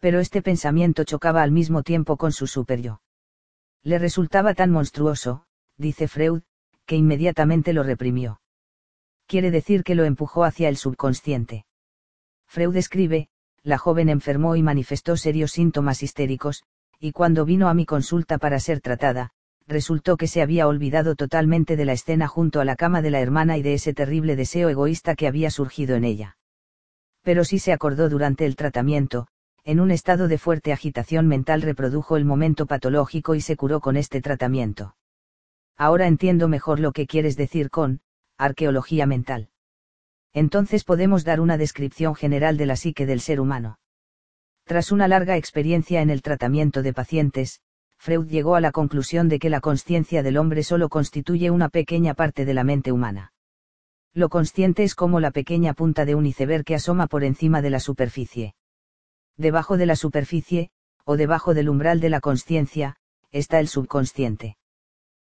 Pero 0.00 0.20
este 0.20 0.42
pensamiento 0.42 1.04
chocaba 1.04 1.42
al 1.42 1.50
mismo 1.50 1.82
tiempo 1.82 2.18
con 2.18 2.32
su 2.32 2.46
super 2.46 2.82
yo. 2.82 3.00
Le 3.82 3.98
resultaba 3.98 4.52
tan 4.52 4.70
monstruoso, 4.70 5.46
dice 5.78 6.08
Freud, 6.08 6.42
que 6.84 6.96
inmediatamente 6.96 7.72
lo 7.72 7.82
reprimió. 7.82 8.40
Quiere 9.30 9.52
decir 9.52 9.84
que 9.84 9.94
lo 9.94 10.02
empujó 10.02 10.42
hacia 10.42 10.68
el 10.68 10.76
subconsciente. 10.76 11.64
Freud 12.48 12.74
escribe, 12.74 13.28
la 13.62 13.78
joven 13.78 14.08
enfermó 14.08 14.56
y 14.56 14.62
manifestó 14.64 15.16
serios 15.16 15.52
síntomas 15.52 16.02
histéricos, 16.02 16.64
y 16.98 17.12
cuando 17.12 17.44
vino 17.44 17.68
a 17.68 17.74
mi 17.74 17.86
consulta 17.86 18.38
para 18.38 18.58
ser 18.58 18.80
tratada, 18.80 19.30
resultó 19.68 20.16
que 20.16 20.26
se 20.26 20.42
había 20.42 20.66
olvidado 20.66 21.14
totalmente 21.14 21.76
de 21.76 21.84
la 21.84 21.92
escena 21.92 22.26
junto 22.26 22.60
a 22.60 22.64
la 22.64 22.74
cama 22.74 23.02
de 23.02 23.12
la 23.12 23.20
hermana 23.20 23.56
y 23.56 23.62
de 23.62 23.74
ese 23.74 23.94
terrible 23.94 24.34
deseo 24.34 24.68
egoísta 24.68 25.14
que 25.14 25.28
había 25.28 25.52
surgido 25.52 25.94
en 25.94 26.02
ella. 26.02 26.36
Pero 27.22 27.44
sí 27.44 27.60
se 27.60 27.72
acordó 27.72 28.08
durante 28.08 28.46
el 28.46 28.56
tratamiento, 28.56 29.28
en 29.62 29.78
un 29.78 29.92
estado 29.92 30.26
de 30.26 30.38
fuerte 30.38 30.72
agitación 30.72 31.28
mental 31.28 31.62
reprodujo 31.62 32.16
el 32.16 32.24
momento 32.24 32.66
patológico 32.66 33.36
y 33.36 33.42
se 33.42 33.56
curó 33.56 33.78
con 33.78 33.96
este 33.96 34.20
tratamiento. 34.20 34.96
Ahora 35.76 36.08
entiendo 36.08 36.48
mejor 36.48 36.80
lo 36.80 36.90
que 36.90 37.06
quieres 37.06 37.36
decir 37.36 37.70
con, 37.70 38.00
arqueología 38.44 39.06
mental. 39.06 39.48
Entonces 40.32 40.84
podemos 40.84 41.24
dar 41.24 41.40
una 41.40 41.56
descripción 41.56 42.14
general 42.14 42.56
de 42.56 42.66
la 42.66 42.76
psique 42.76 43.06
del 43.06 43.20
ser 43.20 43.40
humano. 43.40 43.78
Tras 44.64 44.92
una 44.92 45.08
larga 45.08 45.36
experiencia 45.36 46.00
en 46.00 46.10
el 46.10 46.22
tratamiento 46.22 46.82
de 46.82 46.92
pacientes, 46.92 47.60
Freud 47.98 48.28
llegó 48.28 48.54
a 48.54 48.60
la 48.60 48.72
conclusión 48.72 49.28
de 49.28 49.38
que 49.38 49.50
la 49.50 49.60
conciencia 49.60 50.22
del 50.22 50.36
hombre 50.36 50.62
solo 50.62 50.88
constituye 50.88 51.50
una 51.50 51.68
pequeña 51.68 52.14
parte 52.14 52.44
de 52.44 52.54
la 52.54 52.64
mente 52.64 52.92
humana. 52.92 53.32
Lo 54.14 54.28
consciente 54.28 54.84
es 54.84 54.94
como 54.94 55.20
la 55.20 55.32
pequeña 55.32 55.74
punta 55.74 56.04
de 56.04 56.14
un 56.14 56.26
iceberg 56.26 56.64
que 56.64 56.76
asoma 56.76 57.08
por 57.08 57.24
encima 57.24 57.62
de 57.62 57.70
la 57.70 57.80
superficie. 57.80 58.54
Debajo 59.36 59.76
de 59.76 59.86
la 59.86 59.96
superficie, 59.96 60.70
o 61.04 61.16
debajo 61.16 61.52
del 61.52 61.68
umbral 61.68 62.00
de 62.00 62.10
la 62.10 62.20
conciencia, 62.20 62.96
está 63.32 63.60
el 63.60 63.68
subconsciente. 63.68 64.56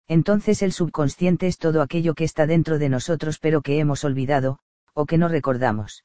Entonces 0.10 0.64
el 0.64 0.74
subconsciente 0.74 1.46
es 1.46 1.60
todo 1.60 1.84
aquello 1.84 2.16
que 2.16 2.24
está 2.24 2.48
dentro 2.48 2.80
de 2.80 2.90
nosotros 2.90 3.38
pero 3.38 3.62
que 3.62 3.80
hemos 3.80 4.04
olvidado, 4.04 4.58
o 4.94 5.06
que 5.06 5.20
no 5.20 5.28
recordamos. 5.28 6.04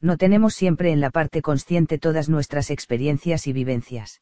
No 0.00 0.18
tenemos 0.18 0.54
siempre 0.54 0.92
en 0.92 1.00
la 1.00 1.08
parte 1.08 1.40
consciente 1.40 1.98
todas 1.98 2.28
nuestras 2.28 2.70
experiencias 2.70 3.46
y 3.46 3.54
vivencias 3.54 4.20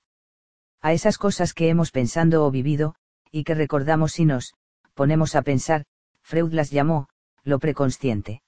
a 0.80 0.92
esas 0.92 1.16
cosas 1.16 1.54
que 1.54 1.68
hemos 1.68 1.92
pensado 1.92 2.44
o 2.44 2.50
vivido, 2.50 2.96
y 3.30 3.44
que 3.44 3.54
recordamos 3.54 4.12
si 4.12 4.24
nos, 4.24 4.54
ponemos 4.94 5.36
a 5.36 5.42
pensar, 5.42 5.84
Freud 6.22 6.52
las 6.52 6.70
llamó, 6.70 7.08
lo 7.44 7.60
preconsciente. 7.60 8.42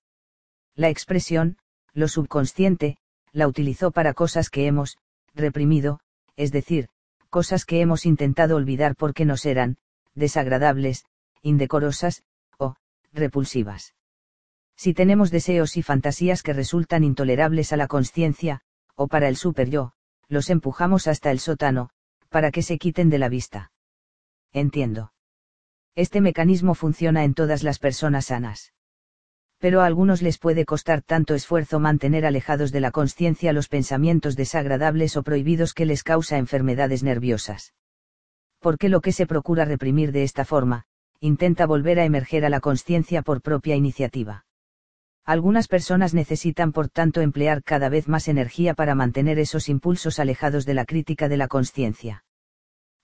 La 0.75 0.89
expresión, 0.89 1.59
lo 1.93 2.09
subconsciente, 2.09 2.99
la 3.31 3.47
utilizó 3.47 3.93
para 3.93 4.15
cosas 4.15 4.51
que 4.51 4.67
hemos, 4.67 4.99
reprimido, 5.35 6.01
es 6.37 6.51
decir, 6.51 6.89
cosas 7.31 7.65
que 7.65 7.81
hemos 7.81 8.05
intentado 8.05 8.57
olvidar 8.57 8.97
porque 8.97 9.25
nos 9.25 9.47
eran, 9.47 9.77
desagradables, 10.15 11.05
indecorosas, 11.43 12.23
o, 12.59 12.77
repulsivas. 13.13 13.95
Si 14.77 14.95
tenemos 14.95 15.31
deseos 15.31 15.77
y 15.77 15.83
fantasías 15.83 16.43
que 16.43 16.53
resultan 16.53 17.05
intolerables 17.05 17.73
a 17.73 17.77
la 17.77 17.87
conciencia, 17.87 18.61
o 18.97 19.09
para 19.09 19.29
el 19.29 19.37
super 19.37 19.71
yo, 19.71 19.93
los 20.29 20.51
empujamos 20.51 21.07
hasta 21.07 21.31
el 21.31 21.39
sótano, 21.39 21.91
para 22.29 22.51
que 22.51 22.63
se 22.63 22.79
quiten 22.79 23.11
de 23.11 23.19
la 23.19 23.29
vista. 23.29 23.73
Entiendo. 24.53 25.13
Este 25.95 26.21
mecanismo 26.21 26.75
funciona 26.75 27.23
en 27.25 27.35
todas 27.35 27.63
las 27.63 27.79
personas 27.79 28.27
sanas. 28.27 28.73
Pero 29.59 29.81
a 29.81 29.87
algunos 29.87 30.23
les 30.23 30.39
puede 30.39 30.65
costar 30.65 31.03
tanto 31.03 31.35
esfuerzo 31.35 31.79
mantener 31.79 32.27
alejados 32.27 32.73
de 32.73 32.81
la 32.81 32.91
conciencia 32.91 33.53
los 33.53 33.69
pensamientos 33.69 34.35
desagradables 34.35 35.17
o 35.17 35.23
prohibidos 35.23 35.73
que 35.73 35.87
les 35.87 36.03
causa 36.03 36.39
enfermedades 36.39 37.03
nerviosas. 37.03 37.73
Porque 38.65 38.89
lo 38.89 39.03
que 39.03 39.13
se 39.13 39.27
procura 39.27 39.67
reprimir 39.67 40.11
de 40.11 40.23
esta 40.23 40.47
forma, 40.47 40.87
intenta 41.21 41.67
volver 41.67 42.01
a 42.01 42.07
emerger 42.07 42.47
a 42.47 42.49
la 42.49 42.61
conciencia 42.61 43.21
por 43.21 43.43
propia 43.43 43.77
iniciativa. 43.77 44.47
Algunas 45.23 45.69
personas 45.69 46.15
necesitan 46.15 46.73
por 46.73 46.89
tanto 46.89 47.21
emplear 47.21 47.63
cada 47.63 47.91
vez 47.91 48.09
más 48.09 48.27
energía 48.27 48.73
para 48.73 48.95
mantener 48.95 49.39
esos 49.39 49.69
impulsos 49.69 50.19
alejados 50.19 50.65
de 50.65 50.73
la 50.73 50.87
crítica 50.87 51.29
de 51.29 51.37
la 51.37 51.47
conciencia. 51.47 52.25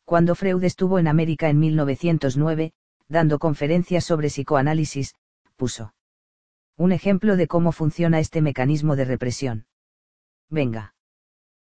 Cuando 0.06 0.34
Freud 0.34 0.64
estuvo 0.64 0.98
en 0.98 1.08
América 1.08 1.50
en 1.50 1.58
1909, 1.58 2.72
dando 3.08 3.38
conferencias 3.38 4.04
sobre 4.06 4.28
psicoanálisis, 4.28 5.14
puso 5.56 5.92
un 6.78 6.92
ejemplo 6.92 7.36
de 7.36 7.48
cómo 7.48 7.72
funciona 7.72 8.18
este 8.18 8.40
mecanismo 8.40 8.96
de 8.96 9.04
represión. 9.04 9.66
Venga. 10.48 10.94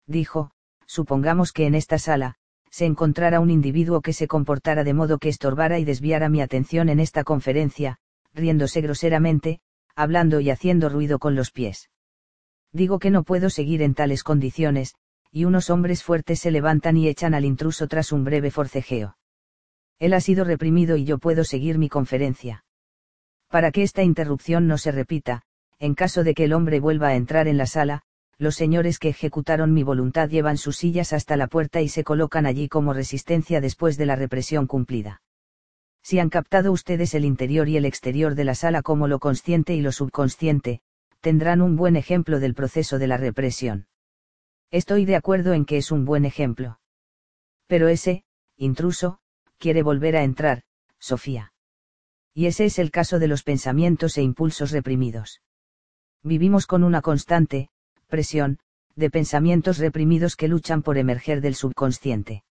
Dijo, 0.06 0.52
supongamos 0.86 1.52
que 1.52 1.66
en 1.66 1.74
esta 1.74 1.98
sala, 1.98 2.38
se 2.72 2.86
encontrara 2.86 3.38
un 3.38 3.50
individuo 3.50 4.00
que 4.00 4.14
se 4.14 4.26
comportara 4.26 4.82
de 4.82 4.94
modo 4.94 5.18
que 5.18 5.28
estorbara 5.28 5.78
y 5.78 5.84
desviara 5.84 6.30
mi 6.30 6.40
atención 6.40 6.88
en 6.88 7.00
esta 7.00 7.22
conferencia, 7.22 7.98
riéndose 8.32 8.80
groseramente, 8.80 9.60
hablando 9.94 10.40
y 10.40 10.48
haciendo 10.48 10.88
ruido 10.88 11.18
con 11.18 11.34
los 11.34 11.50
pies. 11.50 11.90
Digo 12.72 12.98
que 12.98 13.10
no 13.10 13.24
puedo 13.24 13.50
seguir 13.50 13.82
en 13.82 13.94
tales 13.94 14.24
condiciones, 14.24 14.94
y 15.30 15.44
unos 15.44 15.68
hombres 15.68 16.02
fuertes 16.02 16.40
se 16.40 16.50
levantan 16.50 16.96
y 16.96 17.08
echan 17.08 17.34
al 17.34 17.44
intruso 17.44 17.88
tras 17.88 18.10
un 18.10 18.24
breve 18.24 18.50
forcejeo. 18.50 19.18
Él 19.98 20.14
ha 20.14 20.20
sido 20.20 20.44
reprimido 20.44 20.96
y 20.96 21.04
yo 21.04 21.18
puedo 21.18 21.44
seguir 21.44 21.76
mi 21.76 21.90
conferencia. 21.90 22.64
Para 23.48 23.70
que 23.70 23.82
esta 23.82 24.02
interrupción 24.02 24.66
no 24.66 24.78
se 24.78 24.92
repita, 24.92 25.42
en 25.78 25.94
caso 25.94 26.24
de 26.24 26.32
que 26.32 26.44
el 26.44 26.54
hombre 26.54 26.80
vuelva 26.80 27.08
a 27.08 27.16
entrar 27.16 27.48
en 27.48 27.58
la 27.58 27.66
sala, 27.66 28.02
los 28.42 28.56
señores 28.56 28.98
que 28.98 29.08
ejecutaron 29.08 29.72
mi 29.72 29.84
voluntad 29.84 30.28
llevan 30.28 30.58
sus 30.58 30.76
sillas 30.76 31.12
hasta 31.12 31.36
la 31.36 31.46
puerta 31.46 31.80
y 31.80 31.88
se 31.88 32.02
colocan 32.02 32.44
allí 32.44 32.68
como 32.68 32.92
resistencia 32.92 33.60
después 33.60 33.96
de 33.96 34.04
la 34.04 34.16
represión 34.16 34.66
cumplida. 34.66 35.22
Si 36.02 36.18
han 36.18 36.28
captado 36.28 36.72
ustedes 36.72 37.14
el 37.14 37.24
interior 37.24 37.68
y 37.68 37.76
el 37.76 37.84
exterior 37.84 38.34
de 38.34 38.42
la 38.42 38.56
sala 38.56 38.82
como 38.82 39.06
lo 39.06 39.20
consciente 39.20 39.74
y 39.74 39.80
lo 39.80 39.92
subconsciente, 39.92 40.80
tendrán 41.20 41.62
un 41.62 41.76
buen 41.76 41.94
ejemplo 41.94 42.40
del 42.40 42.54
proceso 42.54 42.98
de 42.98 43.06
la 43.06 43.16
represión. 43.16 43.86
Estoy 44.72 45.04
de 45.04 45.14
acuerdo 45.14 45.52
en 45.52 45.64
que 45.64 45.76
es 45.76 45.92
un 45.92 46.04
buen 46.04 46.24
ejemplo. 46.24 46.80
Pero 47.68 47.86
ese, 47.86 48.24
intruso, 48.56 49.20
quiere 49.58 49.84
volver 49.84 50.16
a 50.16 50.24
entrar, 50.24 50.64
Sofía. 50.98 51.52
Y 52.34 52.46
ese 52.46 52.64
es 52.64 52.80
el 52.80 52.90
caso 52.90 53.20
de 53.20 53.28
los 53.28 53.44
pensamientos 53.44 54.18
e 54.18 54.22
impulsos 54.22 54.72
reprimidos. 54.72 55.42
Vivimos 56.24 56.66
con 56.66 56.82
una 56.82 57.02
constante, 57.02 57.68
presión, 58.12 58.58
de 58.94 59.08
pensamientos 59.08 59.78
reprimidos 59.78 60.36
que 60.36 60.46
luchan 60.46 60.82
por 60.82 60.98
emerger 60.98 61.40
del 61.40 61.54
subconsciente. 61.54 62.44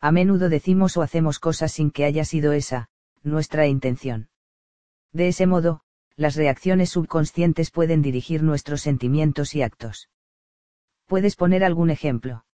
A 0.00 0.10
menudo 0.12 0.48
decimos 0.48 0.96
o 0.96 1.02
hacemos 1.02 1.38
cosas 1.38 1.72
sin 1.72 1.90
que 1.90 2.06
haya 2.06 2.24
sido 2.24 2.54
esa, 2.54 2.88
nuestra 3.22 3.66
intención. 3.66 4.30
De 5.12 5.28
ese 5.28 5.46
modo, 5.46 5.82
las 6.16 6.36
reacciones 6.36 6.88
subconscientes 6.88 7.70
pueden 7.70 8.00
dirigir 8.00 8.42
nuestros 8.42 8.80
sentimientos 8.80 9.54
y 9.54 9.60
actos. 9.60 10.08
¿Puedes 11.06 11.36
poner 11.36 11.64
algún 11.64 11.90
ejemplo? 11.90 12.46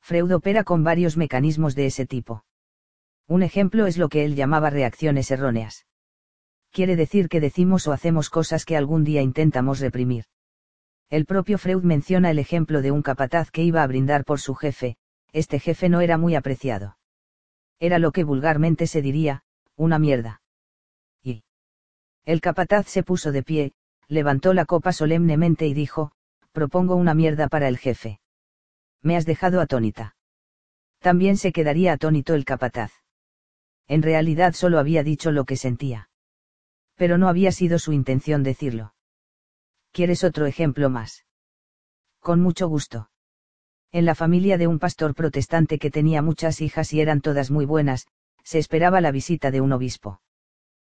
Freud 0.00 0.34
opera 0.34 0.64
con 0.64 0.82
varios 0.82 1.16
mecanismos 1.16 1.76
de 1.76 1.86
ese 1.86 2.06
tipo. 2.06 2.44
Un 3.28 3.44
ejemplo 3.44 3.86
es 3.86 3.98
lo 3.98 4.08
que 4.08 4.24
él 4.24 4.34
llamaba 4.34 4.68
reacciones 4.68 5.30
erróneas. 5.30 5.86
Quiere 6.72 6.96
decir 6.96 7.28
que 7.28 7.40
decimos 7.40 7.86
o 7.86 7.92
hacemos 7.92 8.30
cosas 8.30 8.64
que 8.64 8.76
algún 8.76 9.04
día 9.04 9.22
intentamos 9.22 9.78
reprimir. 9.78 10.24
El 11.12 11.26
propio 11.26 11.58
Freud 11.58 11.82
menciona 11.82 12.30
el 12.30 12.38
ejemplo 12.38 12.80
de 12.80 12.90
un 12.90 13.02
capataz 13.02 13.50
que 13.50 13.62
iba 13.62 13.82
a 13.82 13.86
brindar 13.86 14.24
por 14.24 14.40
su 14.40 14.54
jefe, 14.54 14.96
este 15.34 15.60
jefe 15.60 15.90
no 15.90 16.00
era 16.00 16.16
muy 16.16 16.34
apreciado. 16.34 16.96
Era 17.78 17.98
lo 17.98 18.12
que 18.12 18.24
vulgarmente 18.24 18.86
se 18.86 19.02
diría, 19.02 19.42
una 19.76 19.98
mierda. 19.98 20.40
Y. 21.22 21.44
El 22.24 22.40
capataz 22.40 22.86
se 22.86 23.02
puso 23.02 23.30
de 23.30 23.42
pie, 23.42 23.72
levantó 24.08 24.54
la 24.54 24.64
copa 24.64 24.94
solemnemente 24.94 25.66
y 25.66 25.74
dijo, 25.74 26.12
propongo 26.52 26.96
una 26.96 27.12
mierda 27.12 27.46
para 27.48 27.68
el 27.68 27.76
jefe. 27.76 28.18
Me 29.02 29.14
has 29.14 29.26
dejado 29.26 29.60
atónita. 29.60 30.16
También 30.98 31.36
se 31.36 31.52
quedaría 31.52 31.92
atónito 31.92 32.32
el 32.32 32.46
capataz. 32.46 32.90
En 33.86 34.00
realidad 34.00 34.54
solo 34.54 34.78
había 34.78 35.02
dicho 35.02 35.30
lo 35.30 35.44
que 35.44 35.58
sentía. 35.58 36.08
Pero 36.94 37.18
no 37.18 37.28
había 37.28 37.52
sido 37.52 37.78
su 37.78 37.92
intención 37.92 38.42
decirlo. 38.42 38.94
¿Quieres 39.92 40.24
otro 40.24 40.46
ejemplo 40.46 40.90
más? 40.90 41.24
Con 42.20 42.40
mucho 42.40 42.68
gusto. 42.68 43.10
En 43.92 44.04
la 44.04 44.14
familia 44.14 44.58
de 44.58 44.66
un 44.66 44.78
pastor 44.78 45.14
protestante 45.14 45.78
que 45.78 45.90
tenía 45.90 46.22
muchas 46.22 46.60
hijas 46.60 46.92
y 46.92 47.00
eran 47.00 47.20
todas 47.20 47.50
muy 47.50 47.66
buenas, 47.66 48.06
se 48.42 48.58
esperaba 48.58 49.00
la 49.00 49.10
visita 49.10 49.50
de 49.50 49.60
un 49.60 49.72
obispo. 49.72 50.20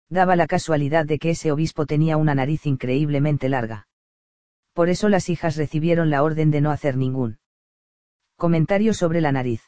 Daba 0.08 0.36
la 0.36 0.46
casualidad 0.46 1.06
de 1.06 1.18
que 1.18 1.30
ese 1.30 1.52
obispo 1.52 1.86
tenía 1.86 2.16
una 2.16 2.34
nariz 2.34 2.66
increíblemente 2.66 3.48
larga 3.48 3.88
por 4.78 4.90
eso 4.90 5.08
las 5.08 5.28
hijas 5.28 5.56
recibieron 5.56 6.08
la 6.08 6.22
orden 6.22 6.52
de 6.52 6.60
no 6.60 6.70
hacer 6.70 6.96
ningún 6.96 7.40
comentario 8.36 8.94
sobre 8.94 9.20
la 9.20 9.32
nariz. 9.32 9.60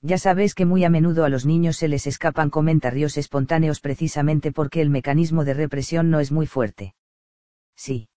Ya 0.00 0.16
sabes 0.16 0.54
que 0.54 0.64
muy 0.64 0.84
a 0.84 0.90
menudo 0.90 1.24
a 1.24 1.28
los 1.28 1.44
niños 1.44 1.76
se 1.76 1.88
les 1.88 2.06
escapan 2.06 2.48
comentarios 2.48 3.16
espontáneos 3.16 3.80
precisamente 3.80 4.52
porque 4.52 4.80
el 4.80 4.90
mecanismo 4.90 5.44
de 5.44 5.54
represión 5.54 6.08
no 6.08 6.20
es 6.20 6.30
muy 6.30 6.46
fuerte. 6.46 6.94
Sí. 7.74 8.10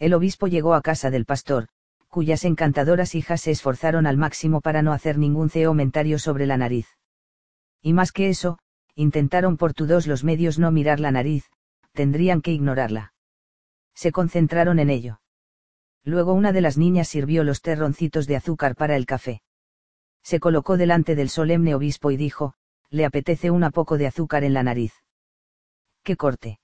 El 0.00 0.14
obispo 0.14 0.48
llegó 0.48 0.72
a 0.74 0.80
casa 0.80 1.10
del 1.10 1.26
pastor, 1.26 1.68
cuyas 2.08 2.44
encantadoras 2.44 3.14
hijas 3.14 3.42
se 3.42 3.50
esforzaron 3.50 4.06
al 4.06 4.16
máximo 4.16 4.62
para 4.62 4.80
no 4.80 4.92
hacer 4.92 5.18
ningún 5.18 5.50
comentario 5.50 6.18
sobre 6.18 6.46
la 6.46 6.56
nariz. 6.56 6.88
Y 7.82 7.92
más 7.92 8.10
que 8.10 8.30
eso, 8.30 8.58
intentaron 8.94 9.58
por 9.58 9.74
todos 9.74 10.06
los 10.06 10.24
medios 10.24 10.58
no 10.58 10.72
mirar 10.72 11.00
la 11.00 11.10
nariz, 11.10 11.44
tendrían 11.92 12.40
que 12.40 12.50
ignorarla. 12.50 13.12
Se 13.94 14.10
concentraron 14.10 14.78
en 14.78 14.88
ello. 14.88 15.20
Luego 16.02 16.32
una 16.32 16.52
de 16.52 16.62
las 16.62 16.78
niñas 16.78 17.08
sirvió 17.08 17.44
los 17.44 17.60
terroncitos 17.60 18.26
de 18.26 18.36
azúcar 18.36 18.76
para 18.76 18.96
el 18.96 19.04
café. 19.04 19.42
Se 20.22 20.40
colocó 20.40 20.78
delante 20.78 21.14
del 21.14 21.28
solemne 21.28 21.74
obispo 21.74 22.10
y 22.10 22.16
dijo, 22.16 22.54
le 22.88 23.04
apetece 23.04 23.50
una 23.50 23.70
poco 23.70 23.98
de 23.98 24.06
azúcar 24.06 24.44
en 24.44 24.54
la 24.54 24.62
nariz. 24.62 24.94
¡Qué 26.02 26.16
corte! 26.16 26.58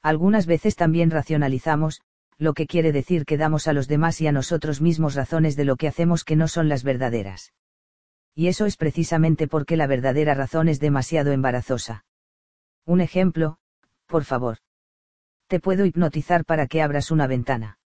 Algunas 0.00 0.46
veces 0.46 0.76
también 0.76 1.10
racionalizamos, 1.10 2.02
lo 2.42 2.54
que 2.54 2.66
quiere 2.66 2.90
decir 2.90 3.24
que 3.24 3.36
damos 3.36 3.68
a 3.68 3.72
los 3.72 3.86
demás 3.86 4.20
y 4.20 4.26
a 4.26 4.32
nosotros 4.32 4.80
mismos 4.80 5.14
razones 5.14 5.54
de 5.54 5.64
lo 5.64 5.76
que 5.76 5.86
hacemos 5.86 6.24
que 6.24 6.34
no 6.34 6.48
son 6.48 6.68
las 6.68 6.82
verdaderas. 6.82 7.52
Y 8.34 8.48
eso 8.48 8.66
es 8.66 8.76
precisamente 8.76 9.46
porque 9.46 9.76
la 9.76 9.86
verdadera 9.86 10.34
razón 10.34 10.68
es 10.68 10.80
demasiado 10.80 11.30
embarazosa. 11.30 12.04
Un 12.84 13.00
ejemplo, 13.00 13.58
por 14.06 14.24
favor. 14.24 14.58
Te 15.46 15.60
puedo 15.60 15.86
hipnotizar 15.86 16.44
para 16.44 16.66
que 16.66 16.82
abras 16.82 17.12
una 17.12 17.28
ventana. 17.28 17.78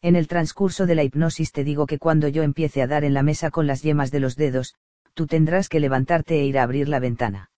En 0.00 0.16
el 0.16 0.28
transcurso 0.28 0.86
de 0.86 0.94
la 0.94 1.02
hipnosis 1.02 1.52
te 1.52 1.62
digo 1.62 1.86
que 1.86 1.98
cuando 1.98 2.28
yo 2.28 2.42
empiece 2.42 2.80
a 2.80 2.86
dar 2.86 3.04
en 3.04 3.12
la 3.12 3.22
mesa 3.22 3.50
con 3.50 3.66
las 3.66 3.82
yemas 3.82 4.10
de 4.10 4.20
los 4.20 4.36
dedos, 4.36 4.74
tú 5.12 5.26
tendrás 5.26 5.68
que 5.68 5.80
levantarte 5.80 6.40
e 6.40 6.44
ir 6.44 6.58
a 6.58 6.62
abrir 6.62 6.88
la 6.88 7.00
ventana. 7.00 7.50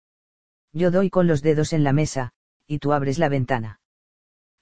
Yo 0.72 0.90
doy 0.90 1.10
con 1.10 1.26
los 1.26 1.42
dedos 1.42 1.74
en 1.74 1.84
la 1.84 1.92
mesa, 1.92 2.32
y 2.66 2.78
tú 2.78 2.94
abres 2.94 3.18
la 3.18 3.28
ventana. 3.28 3.80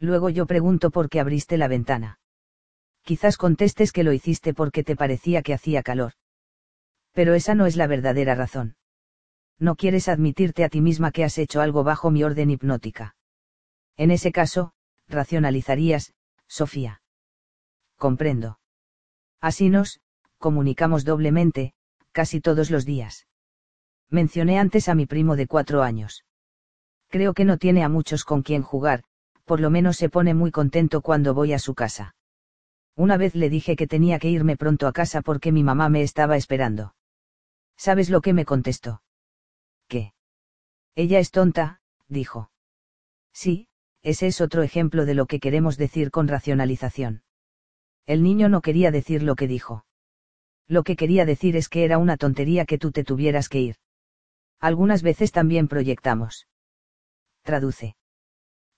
Luego 0.02 0.30
yo 0.30 0.46
pregunto 0.46 0.90
por 0.90 1.08
qué 1.08 1.20
abriste 1.20 1.56
la 1.56 1.68
ventana. 1.68 2.18
Quizás 3.04 3.36
contestes 3.36 3.92
que 3.92 4.02
lo 4.02 4.12
hiciste 4.12 4.52
porque 4.52 4.82
te 4.82 4.96
parecía 4.96 5.42
que 5.42 5.54
hacía 5.54 5.84
calor. 5.84 6.14
Pero 7.12 7.34
esa 7.34 7.54
no 7.54 7.66
es 7.66 7.76
la 7.76 7.86
verdadera 7.86 8.34
razón. 8.34 8.74
No 9.60 9.76
quieres 9.76 10.08
admitirte 10.08 10.64
a 10.64 10.68
ti 10.68 10.80
misma 10.80 11.12
que 11.12 11.22
has 11.22 11.38
hecho 11.38 11.60
algo 11.60 11.84
bajo 11.84 12.10
mi 12.10 12.24
orden 12.24 12.50
hipnótica. 12.50 13.14
En 13.96 14.10
ese 14.10 14.32
caso, 14.32 14.72
racionalizarías, 15.06 16.14
Sofía. 16.48 17.00
Comprendo. 17.96 18.58
Así 19.40 19.68
nos, 19.68 20.00
comunicamos 20.38 21.04
doblemente, 21.04 21.74
casi 22.10 22.40
todos 22.40 22.72
los 22.72 22.84
días. 22.84 23.28
Mencioné 24.10 24.58
antes 24.58 24.88
a 24.88 24.96
mi 24.96 25.06
primo 25.06 25.36
de 25.36 25.46
cuatro 25.46 25.84
años. 25.84 26.24
Creo 27.08 27.34
que 27.34 27.44
no 27.44 27.56
tiene 27.56 27.84
a 27.84 27.88
muchos 27.88 28.24
con 28.24 28.42
quien 28.42 28.62
jugar, 28.62 29.04
por 29.44 29.60
lo 29.60 29.70
menos 29.70 29.96
se 29.96 30.08
pone 30.08 30.34
muy 30.34 30.50
contento 30.50 31.00
cuando 31.00 31.34
voy 31.34 31.52
a 31.52 31.58
su 31.58 31.74
casa. 31.74 32.14
Una 32.96 33.16
vez 33.16 33.34
le 33.34 33.48
dije 33.48 33.76
que 33.76 33.86
tenía 33.86 34.18
que 34.18 34.28
irme 34.28 34.56
pronto 34.56 34.86
a 34.86 34.92
casa 34.92 35.22
porque 35.22 35.52
mi 35.52 35.62
mamá 35.62 35.88
me 35.88 36.02
estaba 36.02 36.36
esperando. 36.36 36.94
¿Sabes 37.76 38.10
lo 38.10 38.20
que 38.20 38.32
me 38.32 38.44
contestó? 38.44 39.02
¿Qué? 39.88 40.12
Ella 40.94 41.18
es 41.18 41.30
tonta, 41.30 41.80
dijo. 42.08 42.50
Sí, 43.32 43.68
ese 44.02 44.26
es 44.26 44.40
otro 44.40 44.62
ejemplo 44.62 45.06
de 45.06 45.14
lo 45.14 45.26
que 45.26 45.40
queremos 45.40 45.76
decir 45.76 46.10
con 46.10 46.28
racionalización. 46.28 47.22
El 48.06 48.22
niño 48.22 48.48
no 48.48 48.60
quería 48.60 48.90
decir 48.90 49.22
lo 49.22 49.36
que 49.36 49.46
dijo. 49.46 49.86
Lo 50.68 50.82
que 50.82 50.96
quería 50.96 51.24
decir 51.24 51.56
es 51.56 51.68
que 51.68 51.84
era 51.84 51.98
una 51.98 52.16
tontería 52.16 52.66
que 52.66 52.78
tú 52.78 52.92
te 52.92 53.04
tuvieras 53.04 53.48
que 53.48 53.60
ir. 53.60 53.76
Algunas 54.60 55.02
veces 55.02 55.32
también 55.32 55.66
proyectamos. 55.68 56.46
Traduce. 57.42 57.96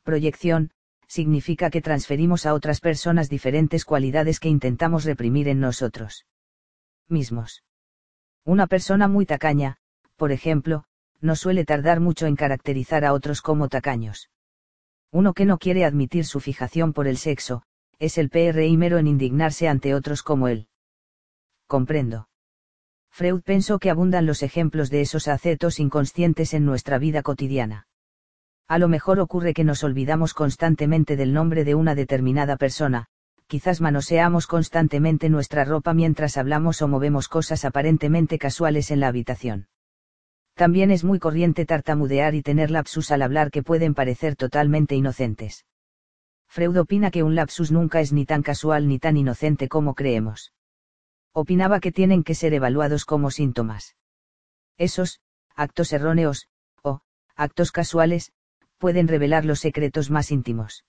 Proyección, 0.04 0.70
significa 1.08 1.70
que 1.70 1.80
transferimos 1.80 2.46
a 2.46 2.54
otras 2.54 2.80
personas 2.80 3.28
diferentes 3.28 3.84
cualidades 3.84 4.38
que 4.38 4.48
intentamos 4.48 5.04
reprimir 5.04 5.48
en 5.48 5.60
nosotros 5.60 6.26
mismos. 7.08 7.64
Una 8.44 8.66
persona 8.66 9.08
muy 9.08 9.26
tacaña, 9.26 9.78
por 10.16 10.30
ejemplo, 10.30 10.84
no 11.20 11.36
suele 11.36 11.64
tardar 11.64 12.00
mucho 12.00 12.26
en 12.26 12.36
caracterizar 12.36 13.04
a 13.04 13.14
otros 13.14 13.40
como 13.40 13.68
tacaños. 13.68 14.30
Uno 15.10 15.32
que 15.32 15.46
no 15.46 15.58
quiere 15.58 15.84
admitir 15.84 16.26
su 16.26 16.40
fijación 16.40 16.92
por 16.92 17.06
el 17.06 17.16
sexo, 17.16 17.62
es 17.98 18.18
el 18.18 18.30
mero 18.76 18.98
en 18.98 19.06
indignarse 19.06 19.68
ante 19.68 19.94
otros 19.94 20.22
como 20.22 20.48
él. 20.48 20.68
Comprendo. 21.66 22.28
Freud 23.10 23.42
pensó 23.42 23.78
que 23.78 23.90
abundan 23.90 24.26
los 24.26 24.42
ejemplos 24.42 24.90
de 24.90 25.00
esos 25.00 25.28
acetos 25.28 25.78
inconscientes 25.78 26.52
en 26.52 26.66
nuestra 26.66 26.98
vida 26.98 27.22
cotidiana. 27.22 27.86
A 28.66 28.78
lo 28.78 28.88
mejor 28.88 29.20
ocurre 29.20 29.52
que 29.52 29.64
nos 29.64 29.84
olvidamos 29.84 30.32
constantemente 30.32 31.16
del 31.16 31.34
nombre 31.34 31.64
de 31.64 31.74
una 31.74 31.94
determinada 31.94 32.56
persona, 32.56 33.06
quizás 33.46 33.80
manoseamos 33.80 34.46
constantemente 34.46 35.28
nuestra 35.28 35.64
ropa 35.64 35.92
mientras 35.92 36.36
hablamos 36.36 36.80
o 36.80 36.88
movemos 36.88 37.28
cosas 37.28 37.64
aparentemente 37.64 38.38
casuales 38.38 38.90
en 38.90 39.00
la 39.00 39.08
habitación. 39.08 39.68
También 40.54 40.90
es 40.90 41.04
muy 41.04 41.18
corriente 41.18 41.66
tartamudear 41.66 42.34
y 42.34 42.42
tener 42.42 42.70
lapsus 42.70 43.10
al 43.10 43.22
hablar 43.22 43.50
que 43.50 43.62
pueden 43.62 43.92
parecer 43.92 44.36
totalmente 44.36 44.94
inocentes. 44.94 45.66
Freud 46.46 46.78
opina 46.78 47.10
que 47.10 47.24
un 47.24 47.34
lapsus 47.34 47.72
nunca 47.72 48.00
es 48.00 48.12
ni 48.12 48.24
tan 48.24 48.42
casual 48.42 48.86
ni 48.86 48.98
tan 48.98 49.16
inocente 49.16 49.68
como 49.68 49.94
creemos. 49.94 50.52
Opinaba 51.32 51.80
que 51.80 51.90
tienen 51.90 52.22
que 52.22 52.36
ser 52.36 52.54
evaluados 52.54 53.04
como 53.04 53.32
síntomas. 53.32 53.96
Esos, 54.78 55.20
actos 55.56 55.92
erróneos, 55.92 56.48
o, 56.82 57.00
actos 57.34 57.72
casuales, 57.72 58.32
pueden 58.78 59.08
revelar 59.08 59.44
los 59.44 59.60
secretos 59.60 60.10
más 60.10 60.30
íntimos. 60.30 60.84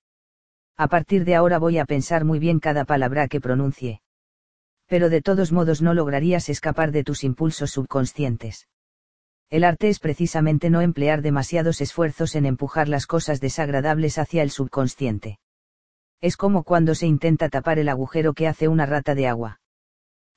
A 0.78 0.88
partir 0.88 1.24
de 1.24 1.36
ahora 1.36 1.58
voy 1.58 1.78
a 1.78 1.86
pensar 1.86 2.26
muy 2.26 2.40
bien 2.40 2.60
cada 2.60 2.86
palabra 2.86 3.28
que 3.28 3.40
pronuncie. 3.40 4.02
Pero 4.88 5.10
de 5.10 5.22
todos 5.22 5.52
modos 5.52 5.82
no 5.82 5.94
lograrías 5.94 6.50
escapar 6.50 6.92
de 6.92 7.04
tus 7.04 7.24
impulsos 7.24 7.72
subconscientes. 7.72 8.68
El 9.50 9.64
arte 9.64 9.90
es 9.90 10.00
precisamente 10.00 10.70
no 10.70 10.82
emplear 10.82 11.22
demasiados 11.22 11.80
esfuerzos 11.80 12.36
en 12.36 12.46
empujar 12.46 12.90
las 12.90 13.08
cosas 13.08 13.40
desagradables 13.40 14.18
hacia 14.18 14.44
el 14.44 14.50
subconsciente. 14.50 15.40
Es 16.22 16.38
como 16.38 16.64
cuando 16.64 16.96
se 16.96 17.08
intenta 17.08 17.50
tapar 17.50 17.80
el 17.80 17.90
agujero 17.90 18.34
que 18.34 18.48
hace 18.48 18.68
una 18.68 18.86
rata 18.86 19.16
de 19.16 19.28
agua. 19.28 19.60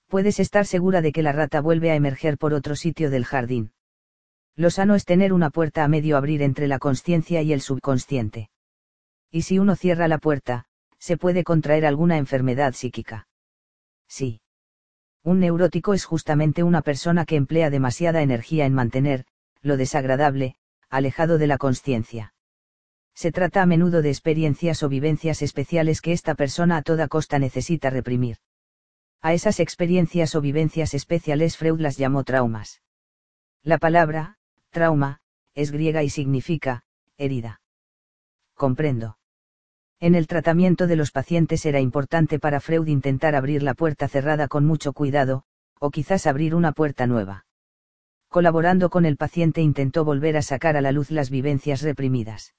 Puedes 0.07 0.41
estar 0.41 0.67
segura 0.67 1.03
de 1.03 1.13
que 1.13 1.23
la 1.23 1.33
rata 1.33 1.61
vuelve 1.61 1.91
a 1.91 1.95
emerger 1.95 2.39
por 2.39 2.55
otro 2.55 2.77
sitio 2.77 3.11
del 3.11 3.25
jardín. 3.25 3.73
Lo 4.59 4.71
sano 4.71 4.97
es 4.97 5.05
tener 5.05 5.33
una 5.33 5.51
puerta 5.51 5.85
a 5.85 5.89
medio 5.89 6.17
abrir 6.17 6.43
entre 6.43 6.67
la 6.67 6.81
consciencia 6.81 7.43
y 7.43 7.53
el 7.53 7.61
subconsciente. 7.61 8.51
Y 9.31 9.43
si 9.43 9.61
uno 9.61 9.77
cierra 9.77 10.09
la 10.09 10.19
puerta, 10.19 10.65
se 10.99 11.17
puede 11.17 11.45
contraer 11.45 11.87
alguna 11.87 12.19
enfermedad 12.19 12.73
psíquica. 12.73 13.29
Sí. 14.09 14.41
Un 15.23 15.39
neurótico 15.39 15.95
es 15.95 16.05
justamente 16.05 16.65
una 16.65 16.83
persona 16.83 17.25
que 17.25 17.37
emplea 17.37 17.71
demasiada 17.71 18.21
energía 18.21 18.67
en 18.67 18.75
mantener, 18.75 19.27
lo 19.63 19.77
desagradable, 19.77 20.57
alejado 20.91 21.39
de 21.39 21.47
la 21.47 21.57
consciencia. 21.57 22.35
Se 23.15 23.31
trata 23.31 23.63
a 23.63 23.67
menudo 23.67 24.03
de 24.03 24.09
experiencias 24.09 24.83
o 24.83 24.89
vivencias 24.89 25.41
especiales 25.41 26.01
que 26.01 26.11
esta 26.11 26.35
persona 26.35 26.79
a 26.79 26.83
toda 26.83 27.07
costa 27.07 27.39
necesita 27.39 27.91
reprimir. 27.91 28.39
A 29.23 29.35
esas 29.35 29.61
experiencias 29.61 30.35
o 30.35 30.41
vivencias 30.41 30.95
especiales 30.95 31.57
Freud 31.57 31.79
las 31.79 31.97
llamó 31.97 32.25
traumas. 32.25 32.83
La 33.63 33.79
palabra, 33.79 34.38
trauma, 34.79 35.19
es 35.55 35.73
griega 35.73 36.05
y 36.05 36.09
significa, 36.09 36.85
herida. 37.17 37.61
Comprendo. 38.55 39.19
En 39.99 40.15
el 40.15 40.29
tratamiento 40.29 40.87
de 40.87 40.95
los 40.95 41.11
pacientes 41.11 41.67
era 41.67 41.81
importante 41.81 42.39
para 42.39 42.61
Freud 42.61 42.87
intentar 42.87 43.35
abrir 43.35 43.65
la 43.65 43.75
puerta 43.75 44.07
cerrada 44.07 44.47
con 44.47 44.65
mucho 44.65 44.93
cuidado, 44.93 45.43
o 45.81 45.91
quizás 45.91 46.29
abrir 46.29 46.55
una 46.55 46.71
puerta 46.71 47.09
nueva. 47.09 47.45
Colaborando 48.29 48.89
con 48.89 49.05
el 49.05 49.17
paciente 49.17 49.61
intentó 49.61 50.05
volver 50.05 50.37
a 50.37 50.43
sacar 50.43 50.77
a 50.77 50.81
la 50.81 50.93
luz 50.93 51.11
las 51.11 51.29
vivencias 51.29 51.83
reprimidas. 51.83 52.55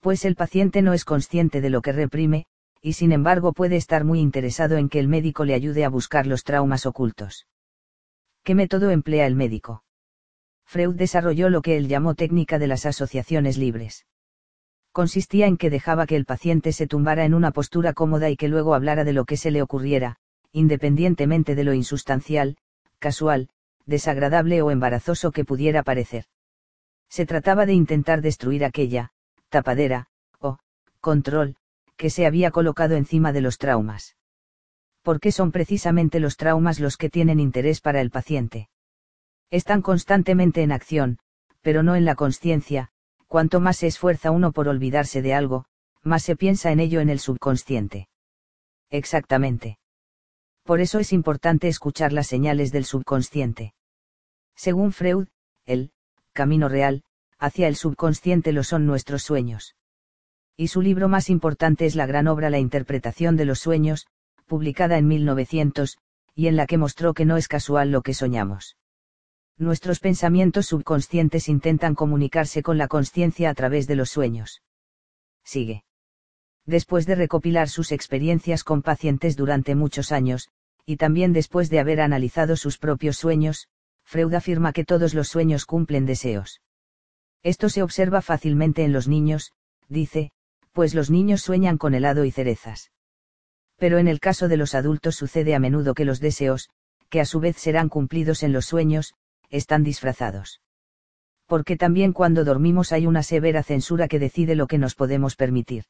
Pues 0.00 0.24
el 0.24 0.34
paciente 0.34 0.82
no 0.82 0.92
es 0.92 1.04
consciente 1.04 1.60
de 1.60 1.70
lo 1.70 1.82
que 1.82 1.92
reprime, 1.92 2.46
y 2.82 2.94
sin 2.94 3.12
embargo 3.12 3.52
puede 3.52 3.76
estar 3.76 4.02
muy 4.02 4.18
interesado 4.18 4.76
en 4.76 4.88
que 4.88 4.98
el 4.98 5.06
médico 5.06 5.44
le 5.44 5.54
ayude 5.54 5.84
a 5.84 5.88
buscar 5.88 6.26
los 6.26 6.42
traumas 6.42 6.84
ocultos. 6.84 7.46
¿Qué 8.42 8.56
método 8.56 8.90
emplea 8.90 9.28
el 9.28 9.36
médico? 9.36 9.84
Freud 10.68 10.96
desarrolló 10.96 11.48
lo 11.48 11.62
que 11.62 11.78
él 11.78 11.88
llamó 11.88 12.14
técnica 12.14 12.58
de 12.58 12.66
las 12.66 12.84
asociaciones 12.84 13.56
libres. 13.56 14.04
Consistía 14.92 15.46
en 15.46 15.56
que 15.56 15.70
dejaba 15.70 16.06
que 16.06 16.14
el 16.14 16.26
paciente 16.26 16.72
se 16.72 16.86
tumbara 16.86 17.24
en 17.24 17.32
una 17.32 17.52
postura 17.52 17.94
cómoda 17.94 18.28
y 18.28 18.36
que 18.36 18.48
luego 18.48 18.74
hablara 18.74 19.04
de 19.04 19.14
lo 19.14 19.24
que 19.24 19.38
se 19.38 19.50
le 19.50 19.62
ocurriera, 19.62 20.16
independientemente 20.52 21.54
de 21.54 21.64
lo 21.64 21.72
insustancial, 21.72 22.58
casual, 22.98 23.48
desagradable 23.86 24.60
o 24.60 24.70
embarazoso 24.70 25.32
que 25.32 25.46
pudiera 25.46 25.82
parecer. 25.82 26.26
Se 27.08 27.24
trataba 27.24 27.64
de 27.64 27.72
intentar 27.72 28.20
destruir 28.20 28.62
aquella, 28.62 29.12
tapadera, 29.48 30.08
o, 30.38 30.58
control, 31.00 31.56
que 31.96 32.10
se 32.10 32.26
había 32.26 32.50
colocado 32.50 32.94
encima 32.94 33.32
de 33.32 33.40
los 33.40 33.56
traumas. 33.56 34.16
Porque 35.00 35.32
son 35.32 35.50
precisamente 35.50 36.20
los 36.20 36.36
traumas 36.36 36.78
los 36.78 36.98
que 36.98 37.08
tienen 37.08 37.40
interés 37.40 37.80
para 37.80 38.02
el 38.02 38.10
paciente. 38.10 38.68
Están 39.50 39.82
constantemente 39.82 40.62
en 40.62 40.72
acción, 40.72 41.18
pero 41.62 41.82
no 41.82 41.96
en 41.96 42.04
la 42.04 42.14
conciencia, 42.14 42.90
cuanto 43.26 43.60
más 43.60 43.78
se 43.78 43.86
esfuerza 43.86 44.30
uno 44.30 44.52
por 44.52 44.68
olvidarse 44.68 45.22
de 45.22 45.34
algo, 45.34 45.64
más 46.02 46.22
se 46.22 46.36
piensa 46.36 46.72
en 46.72 46.80
ello 46.80 47.00
en 47.00 47.10
el 47.10 47.18
subconsciente. 47.18 48.08
Exactamente. 48.90 49.78
Por 50.64 50.80
eso 50.80 50.98
es 50.98 51.12
importante 51.12 51.68
escuchar 51.68 52.12
las 52.12 52.26
señales 52.26 52.72
del 52.72 52.84
subconsciente. 52.84 53.74
Según 54.54 54.92
Freud, 54.92 55.28
el 55.64 55.92
camino 56.32 56.68
real, 56.68 57.04
hacia 57.38 57.68
el 57.68 57.76
subconsciente 57.76 58.52
lo 58.52 58.64
son 58.64 58.86
nuestros 58.86 59.22
sueños. 59.22 59.76
Y 60.56 60.68
su 60.68 60.82
libro 60.82 61.08
más 61.08 61.30
importante 61.30 61.86
es 61.86 61.94
la 61.94 62.06
gran 62.06 62.26
obra 62.26 62.50
La 62.50 62.58
interpretación 62.58 63.36
de 63.36 63.44
los 63.44 63.60
sueños, 63.60 64.08
publicada 64.46 64.98
en 64.98 65.06
1900, 65.06 65.98
y 66.34 66.48
en 66.48 66.56
la 66.56 66.66
que 66.66 66.78
mostró 66.78 67.14
que 67.14 67.24
no 67.24 67.36
es 67.36 67.48
casual 67.48 67.90
lo 67.90 68.02
que 68.02 68.14
soñamos. 68.14 68.77
Nuestros 69.58 69.98
pensamientos 69.98 70.66
subconscientes 70.66 71.48
intentan 71.48 71.96
comunicarse 71.96 72.62
con 72.62 72.78
la 72.78 72.86
conciencia 72.86 73.50
a 73.50 73.54
través 73.54 73.88
de 73.88 73.96
los 73.96 74.08
sueños. 74.08 74.62
Sigue. 75.44 75.82
Después 76.64 77.06
de 77.06 77.16
recopilar 77.16 77.68
sus 77.68 77.90
experiencias 77.90 78.62
con 78.62 78.82
pacientes 78.82 79.36
durante 79.36 79.74
muchos 79.74 80.12
años, 80.12 80.48
y 80.86 80.96
también 80.96 81.32
después 81.32 81.70
de 81.70 81.80
haber 81.80 82.00
analizado 82.00 82.54
sus 82.54 82.78
propios 82.78 83.16
sueños, 83.16 83.66
Freud 84.04 84.32
afirma 84.32 84.72
que 84.72 84.84
todos 84.84 85.12
los 85.12 85.28
sueños 85.28 85.66
cumplen 85.66 86.06
deseos. 86.06 86.60
Esto 87.42 87.68
se 87.68 87.82
observa 87.82 88.22
fácilmente 88.22 88.84
en 88.84 88.92
los 88.92 89.08
niños, 89.08 89.52
dice, 89.88 90.30
pues 90.72 90.94
los 90.94 91.10
niños 91.10 91.42
sueñan 91.42 91.78
con 91.78 91.94
helado 91.94 92.24
y 92.24 92.30
cerezas. 92.30 92.92
Pero 93.76 93.98
en 93.98 94.06
el 94.06 94.20
caso 94.20 94.46
de 94.46 94.56
los 94.56 94.74
adultos 94.76 95.16
sucede 95.16 95.54
a 95.54 95.58
menudo 95.58 95.94
que 95.94 96.04
los 96.04 96.20
deseos, 96.20 96.68
que 97.08 97.20
a 97.20 97.24
su 97.24 97.40
vez 97.40 97.56
serán 97.56 97.88
cumplidos 97.88 98.42
en 98.42 98.52
los 98.52 98.66
sueños, 98.66 99.14
están 99.50 99.84
disfrazados. 99.84 100.60
Porque 101.46 101.76
también 101.76 102.12
cuando 102.12 102.44
dormimos 102.44 102.92
hay 102.92 103.06
una 103.06 103.22
severa 103.22 103.62
censura 103.62 104.08
que 104.08 104.18
decide 104.18 104.54
lo 104.54 104.66
que 104.66 104.78
nos 104.78 104.94
podemos 104.94 105.34
permitir. 105.34 105.84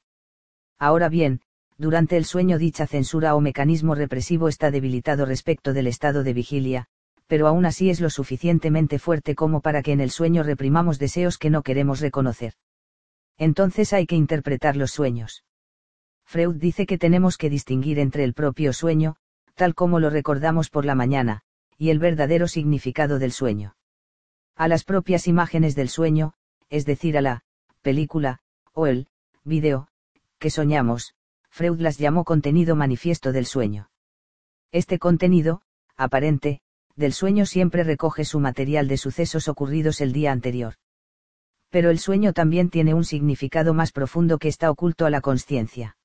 Ahora 0.79 1.09
bien, 1.09 1.41
durante 1.77 2.17
el 2.17 2.25
sueño 2.25 2.59
dicha 2.59 2.87
censura 2.87 3.35
o 3.35 3.41
mecanismo 3.41 3.95
represivo 3.95 4.49
está 4.49 4.71
debilitado 4.71 5.27
respecto 5.27 5.73
del 5.73 5.87
estado 5.87 6.23
de 6.23 6.33
vigilia, 6.33 6.87
pero 7.27 7.47
aún 7.47 7.67
así 7.67 7.91
es 7.91 8.01
lo 8.01 8.11
suficientemente 8.11 8.99
fuerte 8.99 9.35
como 9.35 9.61
para 9.61 9.83
que 9.83 9.93
en 9.93 10.01
el 10.01 10.11
sueño 10.11 10.43
reprimamos 10.43 10.99
deseos 10.99 11.39
que 11.39 11.51
no 11.51 11.63
queremos 11.63 12.01
reconocer. 12.01 12.55
Entonces 13.37 13.93
hay 13.93 14.07
que 14.07 14.17
interpretar 14.17 14.77
los 14.77 14.91
sueños. 14.91 15.45
Freud 16.25 16.57
dice 16.57 16.87
que 16.87 16.99
tenemos 16.99 17.37
que 17.37 17.51
distinguir 17.51 17.99
entre 17.99 18.25
el 18.25 18.35
propio 18.35 18.73
sueño, 18.73 19.17
tal 19.55 19.75
como 19.75 20.01
lo 20.01 20.11
recordamos 20.11 20.71
por 20.71 20.85
la 20.85 20.95
mañana, 20.95 21.43
y 21.79 21.91
el 21.91 22.01
verdadero 22.01 22.49
significado 22.49 23.19
del 23.19 23.33
sueño. 23.33 23.77
A 24.57 24.67
las 24.67 24.83
propias 24.85 25.29
imágenes 25.29 25.77
del 25.77 25.89
sueño, 25.89 26.35
es 26.69 26.85
decir, 26.85 27.17
a 27.17 27.23
la 27.23 27.45
película, 27.81 28.41
o 28.73 28.87
el 28.89 29.07
video, 29.45 29.89
que 30.39 30.51
soñamos, 30.51 31.15
Freud 31.49 31.81
las 31.81 31.97
llamó 31.99 32.25
contenido 32.25 32.77
manifiesto 32.77 33.33
del 33.33 33.47
sueño. 33.47 33.91
Este 34.73 34.99
contenido, 34.99 35.63
aparente, 35.97 36.61
del 36.97 37.13
sueño 37.13 37.47
siempre 37.47 37.85
recoge 37.85 38.25
su 38.25 38.41
material 38.41 38.89
de 38.89 38.97
sucesos 38.97 39.49
ocurridos 39.49 40.01
el 40.01 40.13
día 40.13 40.33
anterior. 40.33 40.75
Pero 41.71 41.91
el 41.91 41.99
sueño 41.99 42.33
también 42.33 42.71
tiene 42.71 42.95
un 42.95 43.05
significado 43.05 43.73
más 43.73 43.93
profundo 43.93 44.39
que 44.39 44.49
está 44.49 44.71
oculto 44.71 45.07
a 45.07 45.11
la 45.11 45.21
conciencia. 45.21 45.97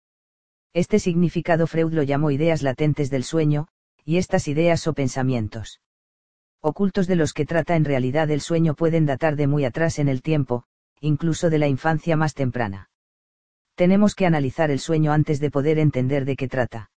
Este 0.73 0.99
significado 0.99 1.67
Freud 1.67 1.93
lo 1.93 2.03
llamó 2.03 2.31
ideas 2.31 2.61
latentes 2.61 3.09
del 3.09 3.23
sueño, 3.23 3.67
y 4.05 4.17
estas 4.17 4.47
ideas 4.47 4.87
o 4.87 4.93
pensamientos 4.93 5.81
ocultos 6.61 7.07
de 7.07 7.15
los 7.15 7.33
que 7.33 7.45
trata 7.45 7.75
en 7.75 7.85
realidad 7.85 8.31
el 8.31 8.41
sueño 8.41 8.73
pueden 8.73 9.05
datar 9.05 9.35
de 9.35 9.47
muy 9.47 9.65
atrás 9.65 9.99
en 9.99 10.07
el 10.07 10.21
tiempo, 10.21 10.63
incluso 11.01 11.49
de 11.49 11.57
la 11.57 11.67
infancia 11.67 12.15
más 12.15 12.33
temprana 12.33 12.89
tenemos 13.75 14.15
que 14.15 14.25
analizar 14.25 14.71
el 14.71 14.79
sueño 14.79 15.11
antes 15.11 15.39
de 15.39 15.49
poder 15.49 15.79
entender 15.79 16.25
de 16.25 16.35
qué 16.35 16.47
trata. 16.47 16.91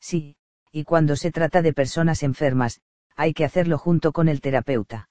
Sí, 0.00 0.36
y 0.72 0.84
cuando 0.84 1.16
se 1.16 1.30
trata 1.30 1.62
de 1.62 1.72
personas 1.72 2.22
enfermas, 2.22 2.80
hay 3.14 3.34
que 3.34 3.44
hacerlo 3.44 3.78
junto 3.78 4.12
con 4.12 4.28
el 4.28 4.40
terapeuta. 4.40 5.08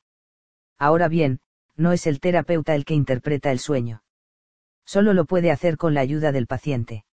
Ahora 0.78 1.08
bien, 1.08 1.40
no 1.78 1.94
es 1.94 2.08
el 2.08 2.20
terapeuta 2.20 2.76
el 2.76 2.84
que 2.84 2.94
interpreta 2.94 3.52
el 3.52 3.60
sueño. 3.60 4.04
Solo 4.86 5.14
lo 5.14 5.26
puede 5.26 5.52
hacer 5.52 5.78
con 5.78 5.94
la 5.94 6.02
ayuda 6.02 6.32
del 6.32 6.48
paciente. 6.48 7.06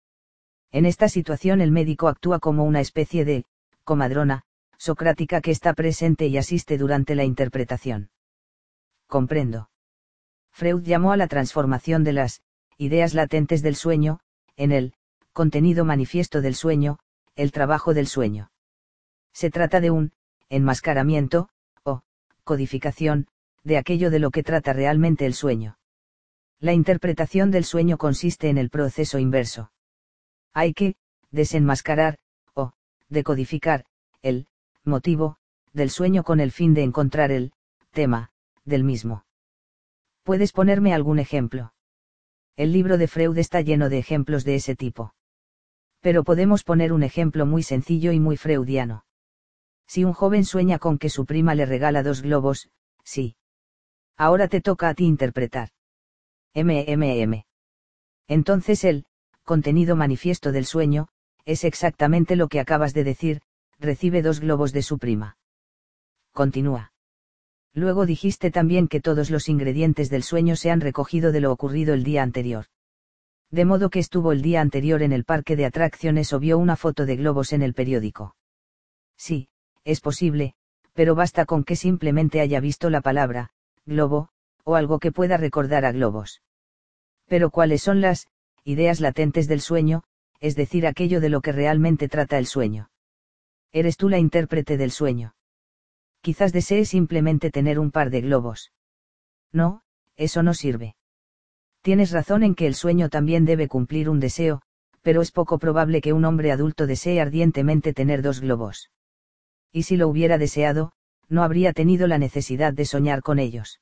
En 0.70 0.86
esta 0.86 1.08
situación 1.08 1.60
el 1.60 1.72
médico 1.72 2.08
actúa 2.08 2.38
como 2.38 2.64
una 2.64 2.80
especie 2.80 3.24
de, 3.24 3.44
comadrona, 3.86 4.42
socrática 4.76 5.40
que 5.40 5.52
está 5.52 5.72
presente 5.72 6.26
y 6.26 6.36
asiste 6.36 6.76
durante 6.76 7.14
la 7.14 7.24
interpretación. 7.24 8.10
Comprendo. 9.06 9.70
Freud 10.52 10.82
llamó 10.82 11.12
a 11.12 11.16
la 11.16 11.28
transformación 11.28 12.02
de 12.02 12.12
las 12.12 12.42
ideas 12.76 13.14
latentes 13.14 13.62
del 13.62 13.76
sueño, 13.76 14.18
en 14.56 14.72
el 14.72 14.94
contenido 15.32 15.84
manifiesto 15.84 16.40
del 16.40 16.56
sueño, 16.56 16.98
el 17.36 17.52
trabajo 17.52 17.94
del 17.94 18.08
sueño. 18.08 18.50
Se 19.32 19.50
trata 19.50 19.80
de 19.80 19.90
un 19.90 20.12
enmascaramiento, 20.48 21.48
o 21.84 22.02
codificación, 22.42 23.28
de 23.62 23.78
aquello 23.78 24.10
de 24.10 24.18
lo 24.18 24.30
que 24.30 24.42
trata 24.42 24.72
realmente 24.72 25.26
el 25.26 25.34
sueño. 25.34 25.78
La 26.58 26.72
interpretación 26.72 27.50
del 27.50 27.64
sueño 27.64 27.98
consiste 27.98 28.48
en 28.48 28.58
el 28.58 28.70
proceso 28.70 29.18
inverso. 29.18 29.70
Hay 30.54 30.72
que 30.72 30.96
desenmascarar, 31.30 32.18
decodificar, 33.08 33.84
el 34.22 34.46
motivo 34.84 35.38
del 35.72 35.90
sueño 35.90 36.24
con 36.24 36.40
el 36.40 36.52
fin 36.52 36.74
de 36.74 36.82
encontrar 36.82 37.30
el 37.30 37.52
tema 37.90 38.30
del 38.64 38.84
mismo. 38.84 39.24
¿Puedes 40.22 40.52
ponerme 40.52 40.94
algún 40.94 41.18
ejemplo? 41.18 41.72
El 42.56 42.72
libro 42.72 42.98
de 42.98 43.06
Freud 43.06 43.36
está 43.38 43.60
lleno 43.60 43.88
de 43.88 43.98
ejemplos 43.98 44.44
de 44.44 44.54
ese 44.54 44.74
tipo. 44.74 45.14
Pero 46.00 46.24
podemos 46.24 46.64
poner 46.64 46.92
un 46.92 47.02
ejemplo 47.02 47.46
muy 47.46 47.62
sencillo 47.62 48.12
y 48.12 48.20
muy 48.20 48.36
freudiano. 48.36 49.04
Si 49.86 50.04
un 50.04 50.12
joven 50.12 50.44
sueña 50.44 50.78
con 50.78 50.98
que 50.98 51.10
su 51.10 51.26
prima 51.26 51.54
le 51.54 51.66
regala 51.66 52.02
dos 52.02 52.22
globos, 52.22 52.70
sí. 53.04 53.36
Ahora 54.16 54.48
te 54.48 54.60
toca 54.60 54.88
a 54.88 54.94
ti 54.94 55.04
interpretar. 55.04 55.70
MMM. 56.54 57.44
Entonces 58.26 58.82
el, 58.84 59.04
contenido 59.44 59.94
manifiesto 59.94 60.50
del 60.50 60.64
sueño, 60.64 61.08
es 61.46 61.64
exactamente 61.64 62.36
lo 62.36 62.48
que 62.48 62.60
acabas 62.60 62.92
de 62.92 63.04
decir, 63.04 63.40
recibe 63.78 64.20
dos 64.20 64.40
globos 64.40 64.72
de 64.72 64.82
su 64.82 64.98
prima. 64.98 65.38
Continúa. 66.32 66.92
Luego 67.72 68.04
dijiste 68.04 68.50
también 68.50 68.88
que 68.88 69.00
todos 69.00 69.30
los 69.30 69.48
ingredientes 69.48 70.10
del 70.10 70.22
sueño 70.22 70.56
se 70.56 70.70
han 70.70 70.80
recogido 70.80 71.30
de 71.30 71.40
lo 71.40 71.52
ocurrido 71.52 71.94
el 71.94 72.04
día 72.04 72.22
anterior. 72.22 72.66
De 73.50 73.64
modo 73.64 73.90
que 73.90 74.00
estuvo 74.00 74.32
el 74.32 74.42
día 74.42 74.60
anterior 74.60 75.02
en 75.02 75.12
el 75.12 75.24
parque 75.24 75.56
de 75.56 75.66
atracciones 75.66 76.32
o 76.32 76.40
vio 76.40 76.58
una 76.58 76.74
foto 76.74 77.06
de 77.06 77.16
globos 77.16 77.52
en 77.52 77.62
el 77.62 77.74
periódico. 77.74 78.34
Sí, 79.16 79.48
es 79.84 80.00
posible, 80.00 80.54
pero 80.94 81.14
basta 81.14 81.44
con 81.44 81.62
que 81.62 81.76
simplemente 81.76 82.40
haya 82.40 82.58
visto 82.58 82.90
la 82.90 83.02
palabra, 83.02 83.50
globo, 83.84 84.30
o 84.64 84.74
algo 84.74 84.98
que 84.98 85.12
pueda 85.12 85.36
recordar 85.36 85.84
a 85.84 85.92
globos. 85.92 86.42
Pero 87.26 87.50
¿cuáles 87.50 87.82
son 87.82 88.00
las 88.00 88.26
ideas 88.64 89.00
latentes 89.00 89.46
del 89.46 89.60
sueño, 89.60 90.02
es 90.40 90.56
decir, 90.56 90.86
aquello 90.86 91.20
de 91.20 91.28
lo 91.28 91.40
que 91.40 91.52
realmente 91.52 92.08
trata 92.08 92.38
el 92.38 92.46
sueño? 92.46 92.90
Eres 93.72 93.96
tú 93.96 94.08
la 94.08 94.18
intérprete 94.18 94.76
del 94.76 94.90
sueño 94.90 95.36
quizás 96.26 96.52
desee 96.52 96.84
simplemente 96.84 97.52
tener 97.52 97.78
un 97.78 97.92
par 97.92 98.10
de 98.10 98.20
globos. 98.20 98.72
No, 99.52 99.82
eso 100.16 100.42
no 100.42 100.54
sirve. 100.54 100.96
Tienes 101.82 102.10
razón 102.10 102.42
en 102.42 102.56
que 102.56 102.66
el 102.66 102.74
sueño 102.74 103.08
también 103.10 103.44
debe 103.44 103.68
cumplir 103.68 104.10
un 104.10 104.18
deseo, 104.18 104.60
pero 105.02 105.22
es 105.22 105.30
poco 105.30 105.60
probable 105.60 106.00
que 106.00 106.12
un 106.12 106.24
hombre 106.24 106.50
adulto 106.50 106.88
desee 106.88 107.20
ardientemente 107.20 107.92
tener 107.92 108.22
dos 108.22 108.40
globos. 108.40 108.90
Y 109.70 109.84
si 109.84 109.96
lo 109.96 110.08
hubiera 110.08 110.36
deseado, 110.36 110.90
no 111.28 111.44
habría 111.44 111.72
tenido 111.72 112.08
la 112.08 112.18
necesidad 112.18 112.72
de 112.72 112.86
soñar 112.86 113.22
con 113.22 113.38
ellos. 113.38 113.80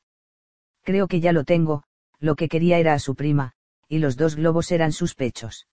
Creo 0.82 1.08
que 1.08 1.20
ya 1.20 1.32
lo 1.32 1.44
tengo, 1.44 1.84
lo 2.20 2.36
que 2.36 2.50
quería 2.50 2.78
era 2.78 2.92
a 2.92 2.98
su 2.98 3.14
prima, 3.14 3.52
y 3.88 4.00
los 4.00 4.18
dos 4.18 4.36
globos 4.36 4.70
eran 4.70 4.92
sus 4.92 5.14
pechos. 5.14 5.66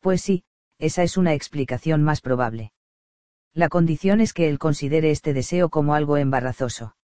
Pues 0.00 0.22
sí, 0.22 0.44
esa 0.78 1.02
es 1.02 1.16
una 1.16 1.34
explicación 1.34 2.02
más 2.02 2.20
probable. 2.20 2.72
La 3.52 3.68
condición 3.68 4.20
es 4.20 4.32
que 4.32 4.48
él 4.48 4.58
considere 4.58 5.10
este 5.10 5.34
deseo 5.34 5.68
como 5.68 5.94
algo 5.94 6.16
embarazoso. 6.16 6.96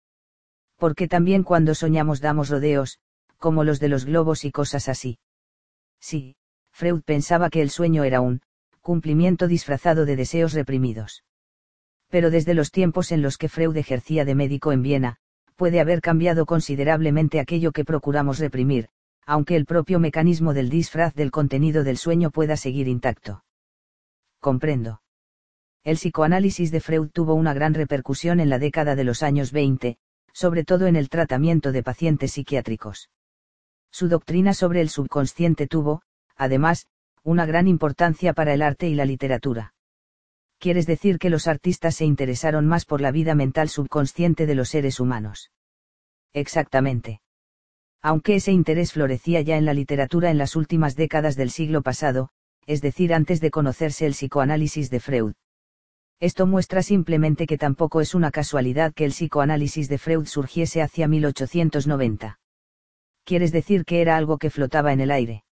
Porque 0.77 1.09
también 1.09 1.43
cuando 1.43 1.75
soñamos 1.75 2.21
damos 2.21 2.49
rodeos, 2.49 2.99
como 3.39 3.65
los 3.65 3.81
de 3.81 3.89
los 3.89 4.05
globos 4.05 4.45
y 4.45 4.51
cosas 4.51 4.89
así. 4.89 5.19
Sí, 6.01 6.37
Freud 6.73 7.03
pensaba 7.03 7.51
que 7.51 7.62
el 7.62 7.71
sueño 7.71 8.05
era 8.05 8.21
un 8.21 8.43
cumplimiento 8.81 9.49
disfrazado 9.49 10.07
de 10.07 10.17
deseos 10.17 10.53
reprimidos. 10.53 11.25
Pero 12.09 12.31
desde 12.31 12.55
los 12.55 12.71
tiempos 12.71 13.11
en 13.11 13.21
los 13.21 13.37
que 13.37 13.49
Freud 13.49 13.77
ejercía 13.77 14.25
de 14.25 14.35
médico 14.35 14.73
en 14.73 14.83
Viena, 14.83 15.17
puede 15.57 15.81
haber 15.81 16.01
cambiado 16.01 16.47
considerablemente 16.47 17.41
aquello 17.41 17.73
que 17.73 17.85
procuramos 17.85 18.39
reprimir, 18.39 18.89
aunque 19.26 19.57
el 19.57 19.67
propio 19.67 19.99
mecanismo 19.99 20.55
del 20.55 20.71
disfraz 20.71 21.15
del 21.15 21.31
contenido 21.31 21.85
del 21.85 21.99
sueño 21.99 22.31
pueda 22.31 22.57
seguir 22.57 22.87
intacto. 22.87 23.44
Comprendo. 24.41 25.03
El 25.83 25.97
psicoanálisis 25.97 26.71
de 26.71 26.81
Freud 26.81 27.10
tuvo 27.12 27.35
una 27.35 27.53
gran 27.53 27.75
repercusión 27.75 28.41
en 28.41 28.49
la 28.49 28.59
década 28.59 28.94
de 28.94 29.05
los 29.05 29.23
años 29.23 29.53
20, 29.53 29.99
sobre 30.33 30.65
todo 30.65 30.87
en 30.87 30.97
el 30.97 31.09
tratamiento 31.09 31.73
de 31.73 31.83
pacientes 31.83 32.33
psiquiátricos. 32.33 33.10
Su 33.91 34.09
doctrina 34.09 34.55
sobre 34.55 34.81
el 34.81 34.89
subconsciente 34.89 35.67
tuvo, 35.67 36.03
además, 36.37 36.87
una 37.23 37.47
gran 37.47 37.67
importancia 37.67 38.33
para 38.33 38.55
el 38.55 38.62
arte 38.62 38.89
y 38.89 38.94
la 38.94 39.05
literatura. 39.05 39.75
¿Quieres 40.59 40.87
decir 40.87 41.19
que 41.19 41.31
los 41.31 41.49
artistas 41.49 41.97
se 41.97 42.05
interesaron 42.05 42.67
más 42.67 42.85
por 42.85 43.01
la 43.01 43.10
vida 43.10 43.35
mental 43.35 43.69
subconsciente 43.69 44.47
de 44.47 44.55
los 44.55 44.69
seres 44.69 45.01
humanos? 45.01 45.51
Exactamente. 46.33 47.21
Aunque 48.06 48.37
ese 48.37 48.53
interés 48.53 48.92
florecía 48.92 49.40
ya 49.40 49.56
en 49.56 49.65
la 49.65 49.74
literatura 49.74 50.31
en 50.31 50.39
las 50.39 50.55
últimas 50.55 50.94
décadas 50.94 51.35
del 51.35 51.51
siglo 51.51 51.83
pasado, 51.83 52.28
es 52.65 52.81
decir, 52.81 53.12
antes 53.12 53.40
de 53.40 53.51
conocerse 53.51 54.06
el 54.06 54.12
psicoanálisis 54.12 54.90
de 54.90 55.01
Freud. 55.01 55.35
Esto 56.21 56.47
muestra 56.47 56.83
simplemente 56.83 57.49
que 57.49 57.58
tampoco 57.58 58.01
es 58.01 58.15
una 58.15 58.31
casualidad 58.31 58.94
que 58.94 59.06
el 59.06 59.10
psicoanálisis 59.10 59.89
de 59.89 59.99
Freud 59.99 60.26
surgiese 60.26 60.83
hacia 60.83 61.08
1890. 61.08 62.39
¿Quieres 63.24 63.51
decir 63.51 63.85
que 63.85 64.03
era 64.03 64.17
algo 64.17 64.39
que 64.39 64.51
flotaba 64.51 64.92
en 64.92 65.01
el 65.01 65.10
aire? 65.10 65.42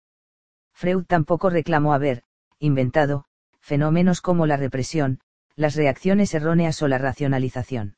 Freud 0.75 1.07
tampoco 1.09 1.51
reclamó 1.51 1.93
haber, 1.93 2.23
inventado, 2.61 3.25
fenómenos 3.63 4.21
como 4.21 4.47
la 4.47 4.57
represión, 4.57 5.19
las 5.57 5.75
reacciones 5.75 6.33
erróneas 6.35 6.81
o 6.83 6.87
la 6.87 6.99
racionalización. 6.99 7.97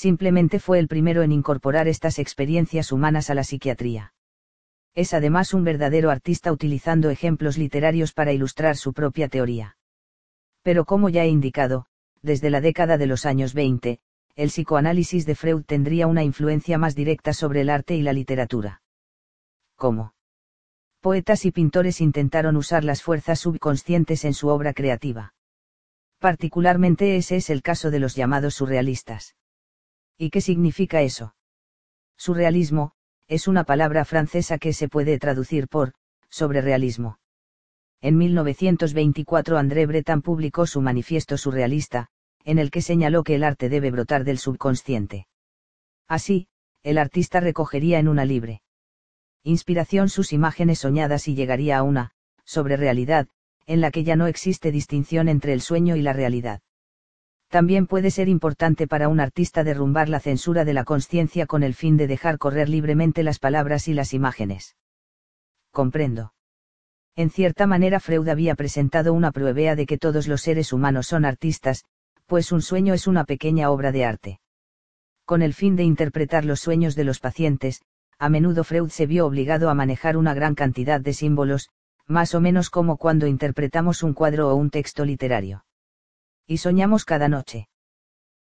Simplemente 0.00 0.60
fue 0.60 0.78
el 0.78 0.88
primero 0.88 1.22
en 1.22 1.30
incorporar 1.30 1.86
estas 1.86 2.18
experiencias 2.18 2.90
humanas 2.90 3.28
a 3.28 3.34
la 3.34 3.44
psiquiatría. 3.44 4.14
Es 4.94 5.12
además 5.12 5.52
un 5.52 5.62
verdadero 5.62 6.10
artista 6.10 6.50
utilizando 6.52 7.10
ejemplos 7.10 7.58
literarios 7.58 8.14
para 8.14 8.32
ilustrar 8.32 8.78
su 8.78 8.94
propia 8.94 9.28
teoría. 9.28 9.76
Pero 10.62 10.86
como 10.86 11.10
ya 11.10 11.24
he 11.24 11.28
indicado, 11.28 11.84
desde 12.22 12.48
la 12.48 12.62
década 12.62 12.96
de 12.96 13.06
los 13.08 13.26
años 13.26 13.52
20, 13.52 14.00
el 14.36 14.48
psicoanálisis 14.48 15.26
de 15.26 15.34
Freud 15.34 15.64
tendría 15.66 16.06
una 16.06 16.24
influencia 16.24 16.78
más 16.78 16.94
directa 16.94 17.34
sobre 17.34 17.60
el 17.60 17.68
arte 17.68 17.94
y 17.94 18.00
la 18.00 18.14
literatura. 18.14 18.80
¿Cómo? 19.76 20.14
Poetas 21.02 21.44
y 21.44 21.50
pintores 21.50 22.00
intentaron 22.00 22.56
usar 22.56 22.84
las 22.84 23.02
fuerzas 23.02 23.40
subconscientes 23.40 24.24
en 24.24 24.32
su 24.32 24.48
obra 24.48 24.72
creativa. 24.72 25.34
Particularmente 26.20 27.16
ese 27.16 27.36
es 27.36 27.50
el 27.50 27.60
caso 27.60 27.90
de 27.90 28.00
los 28.00 28.16
llamados 28.16 28.54
surrealistas. 28.54 29.34
¿Y 30.20 30.28
qué 30.28 30.42
significa 30.42 31.00
eso? 31.00 31.34
Surrealismo, 32.18 32.92
es 33.26 33.48
una 33.48 33.64
palabra 33.64 34.04
francesa 34.04 34.58
que 34.58 34.74
se 34.74 34.86
puede 34.86 35.18
traducir 35.18 35.66
por, 35.66 35.94
sobrerealismo. 36.28 37.18
En 38.02 38.18
1924 38.18 39.56
André 39.56 39.86
Breton 39.86 40.20
publicó 40.20 40.66
su 40.66 40.82
manifiesto 40.82 41.38
surrealista, 41.38 42.08
en 42.44 42.58
el 42.58 42.70
que 42.70 42.82
señaló 42.82 43.24
que 43.24 43.36
el 43.36 43.44
arte 43.44 43.70
debe 43.70 43.90
brotar 43.90 44.24
del 44.24 44.36
subconsciente. 44.36 45.26
Así, 46.06 46.48
el 46.82 46.98
artista 46.98 47.40
recogería 47.40 47.98
en 47.98 48.06
una 48.06 48.26
libre 48.26 48.60
inspiración 49.42 50.10
sus 50.10 50.34
imágenes 50.34 50.80
soñadas 50.80 51.28
y 51.28 51.34
llegaría 51.34 51.78
a 51.78 51.82
una, 51.82 52.10
sobre 52.44 52.76
realidad, 52.76 53.26
en 53.64 53.80
la 53.80 53.90
que 53.90 54.04
ya 54.04 54.16
no 54.16 54.26
existe 54.26 54.70
distinción 54.70 55.30
entre 55.30 55.54
el 55.54 55.62
sueño 55.62 55.96
y 55.96 56.02
la 56.02 56.12
realidad. 56.12 56.60
También 57.50 57.88
puede 57.88 58.12
ser 58.12 58.28
importante 58.28 58.86
para 58.86 59.08
un 59.08 59.18
artista 59.18 59.64
derrumbar 59.64 60.08
la 60.08 60.20
censura 60.20 60.64
de 60.64 60.72
la 60.72 60.84
conciencia 60.84 61.46
con 61.46 61.64
el 61.64 61.74
fin 61.74 61.96
de 61.96 62.06
dejar 62.06 62.38
correr 62.38 62.68
libremente 62.68 63.24
las 63.24 63.40
palabras 63.40 63.88
y 63.88 63.92
las 63.92 64.14
imágenes. 64.14 64.76
Comprendo. 65.72 66.32
En 67.16 67.28
cierta 67.28 67.66
manera 67.66 67.98
Freud 67.98 68.28
había 68.28 68.54
presentado 68.54 69.12
una 69.12 69.32
prueba 69.32 69.74
de 69.74 69.84
que 69.84 69.98
todos 69.98 70.28
los 70.28 70.42
seres 70.42 70.72
humanos 70.72 71.08
son 71.08 71.24
artistas, 71.24 71.84
pues 72.26 72.52
un 72.52 72.62
sueño 72.62 72.94
es 72.94 73.08
una 73.08 73.24
pequeña 73.24 73.70
obra 73.70 73.90
de 73.90 74.04
arte. 74.04 74.40
Con 75.24 75.42
el 75.42 75.52
fin 75.52 75.74
de 75.74 75.82
interpretar 75.82 76.44
los 76.44 76.60
sueños 76.60 76.94
de 76.94 77.02
los 77.02 77.18
pacientes, 77.18 77.82
a 78.20 78.28
menudo 78.28 78.62
Freud 78.62 78.90
se 78.90 79.06
vio 79.06 79.26
obligado 79.26 79.70
a 79.70 79.74
manejar 79.74 80.16
una 80.16 80.34
gran 80.34 80.54
cantidad 80.54 81.00
de 81.00 81.14
símbolos, 81.14 81.68
más 82.06 82.32
o 82.36 82.40
menos 82.40 82.70
como 82.70 82.96
cuando 82.96 83.26
interpretamos 83.26 84.04
un 84.04 84.14
cuadro 84.14 84.50
o 84.50 84.54
un 84.54 84.70
texto 84.70 85.04
literario. 85.04 85.64
Y 86.50 86.56
soñamos 86.56 87.04
cada 87.04 87.28
noche. 87.28 87.68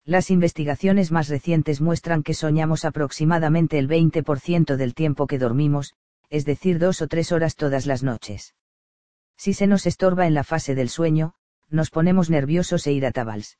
Las 0.03 0.29
investigaciones 0.29 1.11
más 1.11 1.27
recientes 1.27 1.81
muestran 1.81 2.21
que 2.21 2.35
soñamos 2.35 2.85
aproximadamente 2.85 3.79
el 3.79 3.89
20% 3.89 4.75
del 4.75 4.93
tiempo 4.93 5.25
que 5.25 5.39
dormimos, 5.39 5.95
es 6.29 6.45
decir, 6.45 6.77
dos 6.77 7.01
o 7.01 7.07
tres 7.07 7.31
horas 7.31 7.55
todas 7.55 7.88
las 7.88 8.03
noches. 8.03 8.53
Si 9.38 9.55
se 9.55 9.65
nos 9.65 9.88
estorba 9.88 10.27
en 10.27 10.35
la 10.35 10.43
fase 10.43 10.75
del 10.75 10.89
sueño, 10.89 11.33
nos 11.71 11.89
ponemos 11.89 12.29
nerviosos 12.29 12.85
e 12.85 12.91
irritables. 12.91 13.57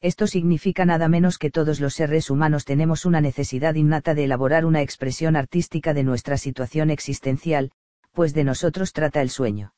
Esto 0.00 0.28
significa 0.28 0.84
nada 0.84 1.08
menos 1.08 1.36
que 1.36 1.50
todos 1.50 1.80
los 1.80 1.94
seres 1.94 2.30
humanos 2.30 2.66
tenemos 2.66 3.04
una 3.04 3.20
necesidad 3.20 3.74
innata 3.74 4.14
de 4.14 4.26
elaborar 4.26 4.64
una 4.64 4.80
expresión 4.80 5.34
artística 5.34 5.92
de 5.92 6.04
nuestra 6.04 6.38
situación 6.38 6.90
existencial, 6.90 7.72
pues 8.12 8.32
de 8.32 8.44
nosotros 8.44 8.92
trata 8.92 9.22
el 9.22 9.30
sueño. 9.30 9.74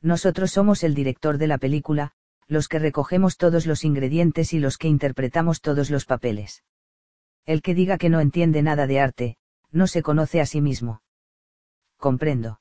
Nosotros 0.00 0.50
somos 0.50 0.82
el 0.82 0.94
director 0.94 1.36
de 1.36 1.46
la 1.46 1.58
película, 1.58 2.14
los 2.48 2.68
que 2.68 2.78
recogemos 2.78 3.36
todos 3.36 3.66
los 3.66 3.84
ingredientes 3.84 4.52
y 4.52 4.58
los 4.58 4.78
que 4.78 4.88
interpretamos 4.88 5.60
todos 5.60 5.90
los 5.90 6.04
papeles. 6.04 6.62
El 7.44 7.62
que 7.62 7.74
diga 7.74 7.98
que 7.98 8.08
no 8.08 8.20
entiende 8.20 8.62
nada 8.62 8.86
de 8.86 9.00
arte, 9.00 9.36
no 9.70 9.86
se 9.86 10.02
conoce 10.02 10.40
a 10.40 10.46
sí 10.46 10.60
mismo. 10.60 11.02
Comprendo. 11.96 12.60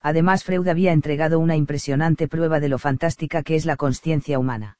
Además, 0.00 0.44
Freud 0.44 0.66
había 0.66 0.92
entregado 0.92 1.38
una 1.38 1.56
impresionante 1.56 2.26
prueba 2.26 2.58
de 2.58 2.68
lo 2.68 2.78
fantástica 2.78 3.42
que 3.42 3.54
es 3.54 3.66
la 3.66 3.76
conciencia 3.76 4.38
humana. 4.38 4.78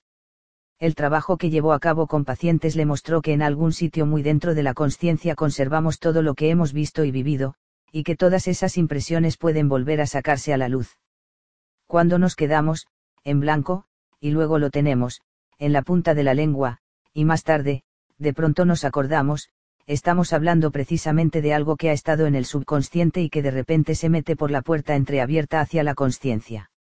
El 0.81 0.97
trabajo 0.97 1.37
que 1.37 1.51
llevó 1.51 1.72
a 1.72 1.78
cabo 1.78 2.08
con 2.08 2.24
pacientes 2.24 2.74
le 2.74 2.87
mostró 2.87 3.22
que 3.22 3.33
en 3.33 3.42
algún 3.42 3.72
sitio 3.72 4.05
muy 4.05 4.22
dentro 4.22 4.55
de 4.55 4.65
la 4.65 4.74
conciencia 4.74 5.37
conservamos 5.37 6.01
todo 6.01 6.22
lo 6.22 6.35
que 6.35 6.51
hemos 6.51 6.72
visto 6.72 7.05
y 7.05 7.12
vivido, 7.12 7.55
y 7.92 8.03
que 8.03 8.17
todas 8.17 8.49
esas 8.49 8.76
impresiones 8.76 9.37
pueden 9.37 9.69
volver 9.69 10.01
a 10.01 10.06
sacarse 10.06 10.53
a 10.53 10.56
la 10.56 10.69
luz. 10.69 10.99
Cuando 11.87 12.19
nos 12.19 12.35
quedamos, 12.35 12.88
en 13.22 13.38
blanco, 13.38 13.85
y 14.22 14.31
luego 14.31 14.60
lo 14.60 14.71
tenemos, 14.71 15.21
en 15.58 15.72
la 15.72 15.83
punta 15.83 16.15
de 16.15 16.22
la 16.22 16.33
lengua, 16.33 16.78
y 17.12 17.24
más 17.24 17.42
tarde, 17.42 17.83
de 18.19 18.33
pronto 18.33 18.65
nos 18.65 18.85
acordamos, 18.85 19.51
estamos 19.87 20.33
hablando 20.33 20.71
precisamente 20.71 21.42
de 21.42 21.53
algo 21.53 21.76
que 21.76 21.90
ha 21.90 21.92
estado 21.92 22.26
en 22.26 22.37
el 22.37 22.44
subconsciente 22.44 23.21
y 23.21 23.28
que 23.28 23.42
de 23.42 23.51
repente 23.51 23.97
se 23.97 24.08
mete 24.08 24.37
por 24.37 24.53
la 24.53 24.62
puerta 24.62 24.94
entreabierta 24.94 25.60
hacia 25.60 25.83
la 25.83 25.97
conciencia. 25.97 26.71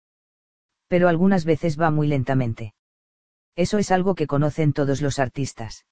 Pero 0.86 1.08
algunas 1.08 1.44
veces 1.44 1.80
va 1.80 1.90
muy 1.90 2.06
lentamente. 2.06 2.74
Eso 3.56 3.78
es 3.78 3.90
algo 3.90 4.14
que 4.14 4.28
conocen 4.28 4.72
todos 4.72 5.02
los 5.02 5.18
artistas. 5.18 5.84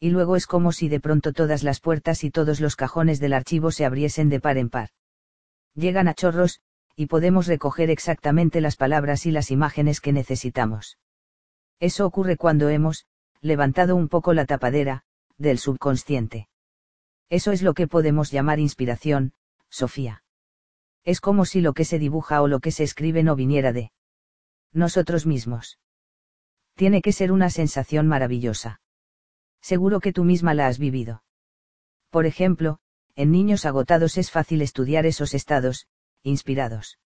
Y 0.00 0.10
luego 0.10 0.34
es 0.34 0.48
como 0.48 0.72
si 0.72 0.88
de 0.88 0.98
pronto 0.98 1.32
todas 1.32 1.62
las 1.62 1.78
puertas 1.78 2.24
y 2.24 2.32
todos 2.32 2.60
los 2.60 2.74
cajones 2.74 3.20
del 3.20 3.32
archivo 3.32 3.70
se 3.70 3.84
abriesen 3.84 4.28
de 4.28 4.40
par 4.40 4.58
en 4.58 4.70
par. 4.70 4.88
Llegan 5.76 6.08
a 6.08 6.14
chorros, 6.14 6.60
y 6.96 7.06
podemos 7.06 7.46
recoger 7.46 7.90
exactamente 7.90 8.60
las 8.60 8.76
palabras 8.76 9.26
y 9.26 9.30
las 9.30 9.50
imágenes 9.50 10.00
que 10.00 10.12
necesitamos. 10.12 10.98
Eso 11.80 12.06
ocurre 12.06 12.36
cuando 12.36 12.68
hemos, 12.68 13.06
levantado 13.40 13.96
un 13.96 14.08
poco 14.08 14.32
la 14.32 14.46
tapadera, 14.46 15.04
del 15.36 15.58
subconsciente. 15.58 16.48
Eso 17.28 17.52
es 17.52 17.62
lo 17.62 17.74
que 17.74 17.88
podemos 17.88 18.30
llamar 18.30 18.58
inspiración, 18.58 19.32
Sofía. 19.68 20.22
Es 21.02 21.20
como 21.20 21.44
si 21.44 21.60
lo 21.60 21.74
que 21.74 21.84
se 21.84 21.98
dibuja 21.98 22.40
o 22.42 22.48
lo 22.48 22.60
que 22.60 22.70
se 22.70 22.84
escribe 22.84 23.22
no 23.22 23.36
viniera 23.36 23.72
de 23.72 23.92
nosotros 24.72 25.26
mismos. 25.26 25.78
Tiene 26.74 27.02
que 27.02 27.12
ser 27.12 27.32
una 27.32 27.50
sensación 27.50 28.06
maravillosa. 28.06 28.80
Seguro 29.60 30.00
que 30.00 30.12
tú 30.12 30.24
misma 30.24 30.54
la 30.54 30.66
has 30.66 30.78
vivido. 30.78 31.22
Por 32.10 32.26
ejemplo, 32.26 32.78
en 33.16 33.30
niños 33.30 33.64
agotados 33.64 34.18
es 34.18 34.30
fácil 34.30 34.62
estudiar 34.62 35.06
esos 35.06 35.34
estados, 35.34 35.86
inspirados. 36.24 36.98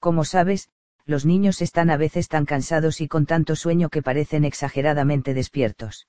Como 0.00 0.24
sabes, 0.24 0.70
los 1.06 1.24
niños 1.24 1.62
están 1.62 1.90
a 1.90 1.96
veces 1.96 2.26
tan 2.26 2.44
cansados 2.44 3.00
y 3.00 3.06
con 3.06 3.26
tanto 3.26 3.54
sueño 3.54 3.88
que 3.88 4.02
parecen 4.02 4.44
exageradamente 4.44 5.34
despiertos 5.34 6.08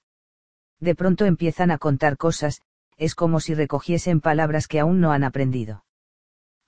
de 0.81 0.96
pronto 0.96 1.26
empiezan 1.26 1.72
a 1.72 1.78
contar 1.78 2.17
cosas, 2.17 2.62
es 2.97 3.15
como 3.15 3.40
si 3.40 3.53
recogiesen 3.53 4.19
palabras 4.19 4.67
que 4.67 4.80
aún 4.80 4.99
no 4.99 5.12
han 5.12 5.24
aprendido. 5.24 5.85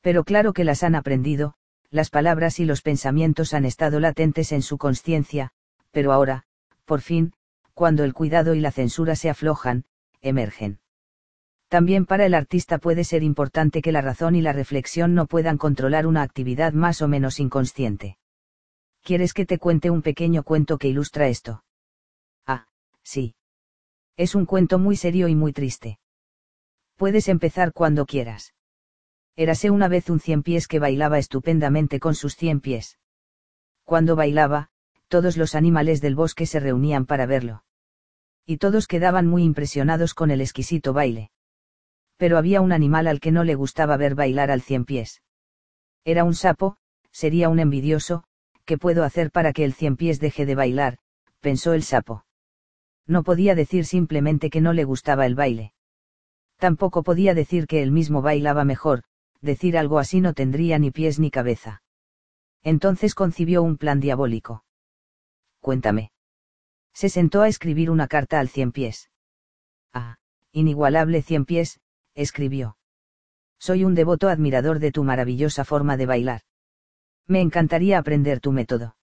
Pero 0.01 0.24
claro 0.24 0.53
que 0.53 0.63
las 0.63 0.83
han 0.83 0.96
aprendido, 0.96 1.56
las 1.90 2.10
palabras 2.10 2.60
y 2.60 2.65
los 2.65 2.81
pensamientos 2.81 3.53
han 3.53 3.65
estado 3.65 3.99
latentes 3.99 4.51
en 4.51 4.62
su 4.62 4.78
conciencia, 4.78 5.51
pero 5.92 6.13
ahora, 6.13 6.44
por 6.85 7.01
fin, 7.01 7.33
cuando 7.74 8.03
el 8.03 8.13
cuidado 8.13 8.53
y 8.53 8.62
la 8.62 8.72
censura 8.72 9.15
se 9.15 9.29
aflojan, 9.29 9.85
emergen. 10.22 10.79
También 11.74 12.06
para 12.06 12.28
el 12.28 12.36
artista 12.36 12.78
puede 12.78 13.04
ser 13.04 13.24
importante 13.24 13.82
que 13.82 13.92
la 13.92 14.02
razón 14.02 14.36
y 14.36 14.42
la 14.42 14.54
reflexión 14.54 15.16
no 15.16 15.26
puedan 15.26 15.58
controlar 15.58 16.06
una 16.06 16.22
actividad 16.22 16.72
más 16.72 17.02
o 17.02 17.08
menos 17.08 17.40
inconsciente. 17.40 18.20
¿Quieres 19.02 19.34
que 19.34 19.48
te 19.48 19.58
cuente 19.58 19.90
un 19.90 20.04
pequeño 20.04 20.44
cuento 20.44 20.78
que 20.78 20.88
ilustra 20.88 21.30
esto? 21.30 21.64
Ah, 22.46 22.68
sí. 23.02 23.34
Es 24.18 24.36
un 24.36 24.46
cuento 24.46 24.78
muy 24.78 24.96
serio 24.96 25.28
y 25.28 25.34
muy 25.34 25.52
triste. 25.52 25.98
Puedes 26.96 27.28
empezar 27.28 27.74
cuando 27.74 28.06
quieras. 28.06 28.54
Érase 29.36 29.72
una 29.72 29.88
vez 29.88 30.12
un 30.12 30.20
cien 30.20 30.44
pies 30.44 30.68
que 30.68 30.78
bailaba 30.78 31.18
estupendamente 31.18 32.00
con 32.00 32.14
sus 32.14 32.36
cien 32.36 32.62
pies. 32.62 33.00
Cuando 33.84 34.16
bailaba, 34.16 34.70
todos 35.08 35.38
los 35.38 35.56
animales 35.56 36.02
del 36.02 36.14
bosque 36.14 36.46
se 36.46 36.60
reunían 36.60 37.08
para 37.08 37.26
verlo. 37.26 37.64
Y 38.46 38.58
todos 38.58 38.86
quedaban 38.86 39.26
muy 39.26 39.44
impresionados 39.44 40.14
con 40.14 40.30
el 40.30 40.40
exquisito 40.40 40.94
baile. 40.94 41.32
Pero 42.24 42.38
había 42.38 42.62
un 42.62 42.72
animal 42.72 43.08
al 43.08 43.20
que 43.20 43.34
no 43.34 43.44
le 43.44 43.56
gustaba 43.56 43.98
ver 43.98 44.16
bailar 44.16 44.50
al 44.50 44.62
cien 44.62 44.86
pies. 44.86 45.22
Era 46.06 46.24
un 46.24 46.36
sapo, 46.36 46.78
sería 47.12 47.50
un 47.50 47.60
envidioso, 47.60 48.24
¿qué 48.64 48.78
puedo 48.78 49.04
hacer 49.04 49.30
para 49.30 49.52
que 49.52 49.66
el 49.66 49.74
cien 49.74 49.98
pies 49.98 50.22
deje 50.22 50.46
de 50.46 50.56
bailar? 50.56 51.00
pensó 51.42 51.74
el 51.74 51.84
sapo 51.84 52.24
no 53.06 53.24
podía 53.24 53.56
decir 53.56 53.86
simplemente 53.86 54.50
que 54.50 54.62
no 54.62 54.72
le 54.74 54.86
gustaba 54.86 55.26
el 55.26 55.36
baile. 55.36 55.74
Tampoco 56.58 57.04
podía 57.04 57.34
decir 57.34 57.68
que 57.68 57.84
él 57.84 57.92
mismo 57.92 58.22
bailaba 58.22 58.64
mejor, 58.64 59.04
decir 59.42 59.78
algo 59.78 60.00
así 60.00 60.22
no 60.22 60.34
tendría 60.34 60.80
ni 60.80 60.92
pies 60.92 61.20
ni 61.20 61.30
cabeza. 61.30 61.82
Entonces 62.64 63.14
concibió 63.14 63.62
un 63.62 63.78
plan 63.78 64.00
diabólico. 64.00 64.64
Cuéntame. 65.60 66.12
Se 66.94 67.10
sentó 67.10 67.42
a 67.42 67.50
escribir 67.50 67.92
una 67.92 68.08
carta 68.08 68.40
al 68.40 68.48
cien 68.48 68.72
pies. 68.72 69.10
Ah, 69.92 70.18
inigualable 70.54 71.22
cien 71.22 71.44
pies, 71.44 71.82
escribió. 72.15 72.78
Soy 73.60 73.83
un 73.83 73.96
devoto 73.96 74.29
admirador 74.29 74.79
de 74.79 74.92
tu 74.92 75.03
maravillosa 75.03 75.63
forma 75.63 75.97
de 75.97 76.06
bailar. 76.06 76.42
Me 77.28 77.42
encantaría 77.42 77.97
aprender 77.97 78.40
tu 78.40 78.51
método. 78.51 78.96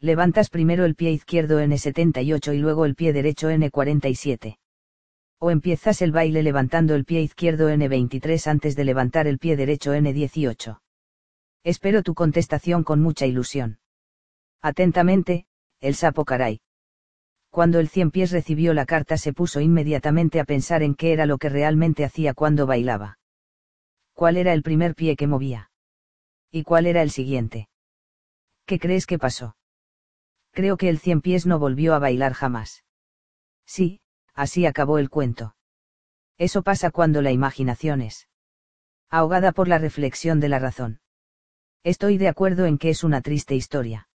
Levantas 0.00 0.50
primero 0.50 0.84
el 0.84 0.94
pie 0.94 1.12
izquierdo 1.12 1.60
N78 1.60 2.54
y 2.54 2.58
luego 2.58 2.84
el 2.84 2.94
pie 2.94 3.12
derecho 3.12 3.50
N47. 3.50 4.58
O 5.38 5.50
empiezas 5.50 6.00
el 6.02 6.12
baile 6.12 6.42
levantando 6.42 6.94
el 6.94 7.04
pie 7.04 7.20
izquierdo 7.22 7.68
N23 7.68 8.46
antes 8.46 8.76
de 8.76 8.84
levantar 8.84 9.26
el 9.26 9.38
pie 9.38 9.56
derecho 9.56 9.92
N18. 9.94 10.80
Espero 11.64 12.02
tu 12.02 12.14
contestación 12.14 12.84
con 12.84 13.00
mucha 13.00 13.26
ilusión. 13.26 13.78
Atentamente, 14.62 15.46
el 15.80 15.94
sapo 15.94 16.24
caray. 16.24 16.60
Cuando 17.54 17.78
el 17.78 17.88
cien 17.88 18.10
pies 18.10 18.32
recibió 18.32 18.74
la 18.74 18.84
carta 18.84 19.16
se 19.16 19.32
puso 19.32 19.60
inmediatamente 19.60 20.40
a 20.40 20.44
pensar 20.44 20.82
en 20.82 20.96
qué 20.96 21.12
era 21.12 21.24
lo 21.24 21.38
que 21.38 21.48
realmente 21.48 22.04
hacía 22.04 22.34
cuando 22.34 22.66
bailaba. 22.66 23.20
¿Cuál 24.12 24.38
era 24.38 24.52
el 24.52 24.64
primer 24.64 24.96
pie 24.96 25.14
que 25.14 25.28
movía? 25.28 25.70
¿Y 26.50 26.64
cuál 26.64 26.84
era 26.84 27.00
el 27.00 27.12
siguiente? 27.12 27.68
¿Qué 28.66 28.80
crees 28.80 29.06
que 29.06 29.20
pasó? 29.20 29.56
Creo 30.50 30.76
que 30.76 30.88
el 30.88 30.98
cien 30.98 31.20
pies 31.20 31.46
no 31.46 31.60
volvió 31.60 31.94
a 31.94 32.00
bailar 32.00 32.32
jamás. 32.32 32.82
Sí, 33.64 34.00
así 34.34 34.66
acabó 34.66 34.98
el 34.98 35.08
cuento. 35.08 35.54
Eso 36.38 36.64
pasa 36.64 36.90
cuando 36.90 37.22
la 37.22 37.30
imaginación 37.30 38.00
es 38.00 38.26
ahogada 39.10 39.52
por 39.52 39.68
la 39.68 39.78
reflexión 39.78 40.40
de 40.40 40.48
la 40.48 40.58
razón. 40.58 40.98
Estoy 41.84 42.18
de 42.18 42.26
acuerdo 42.26 42.66
en 42.66 42.78
que 42.78 42.90
es 42.90 43.04
una 43.04 43.20
triste 43.20 43.54
historia. 43.54 44.08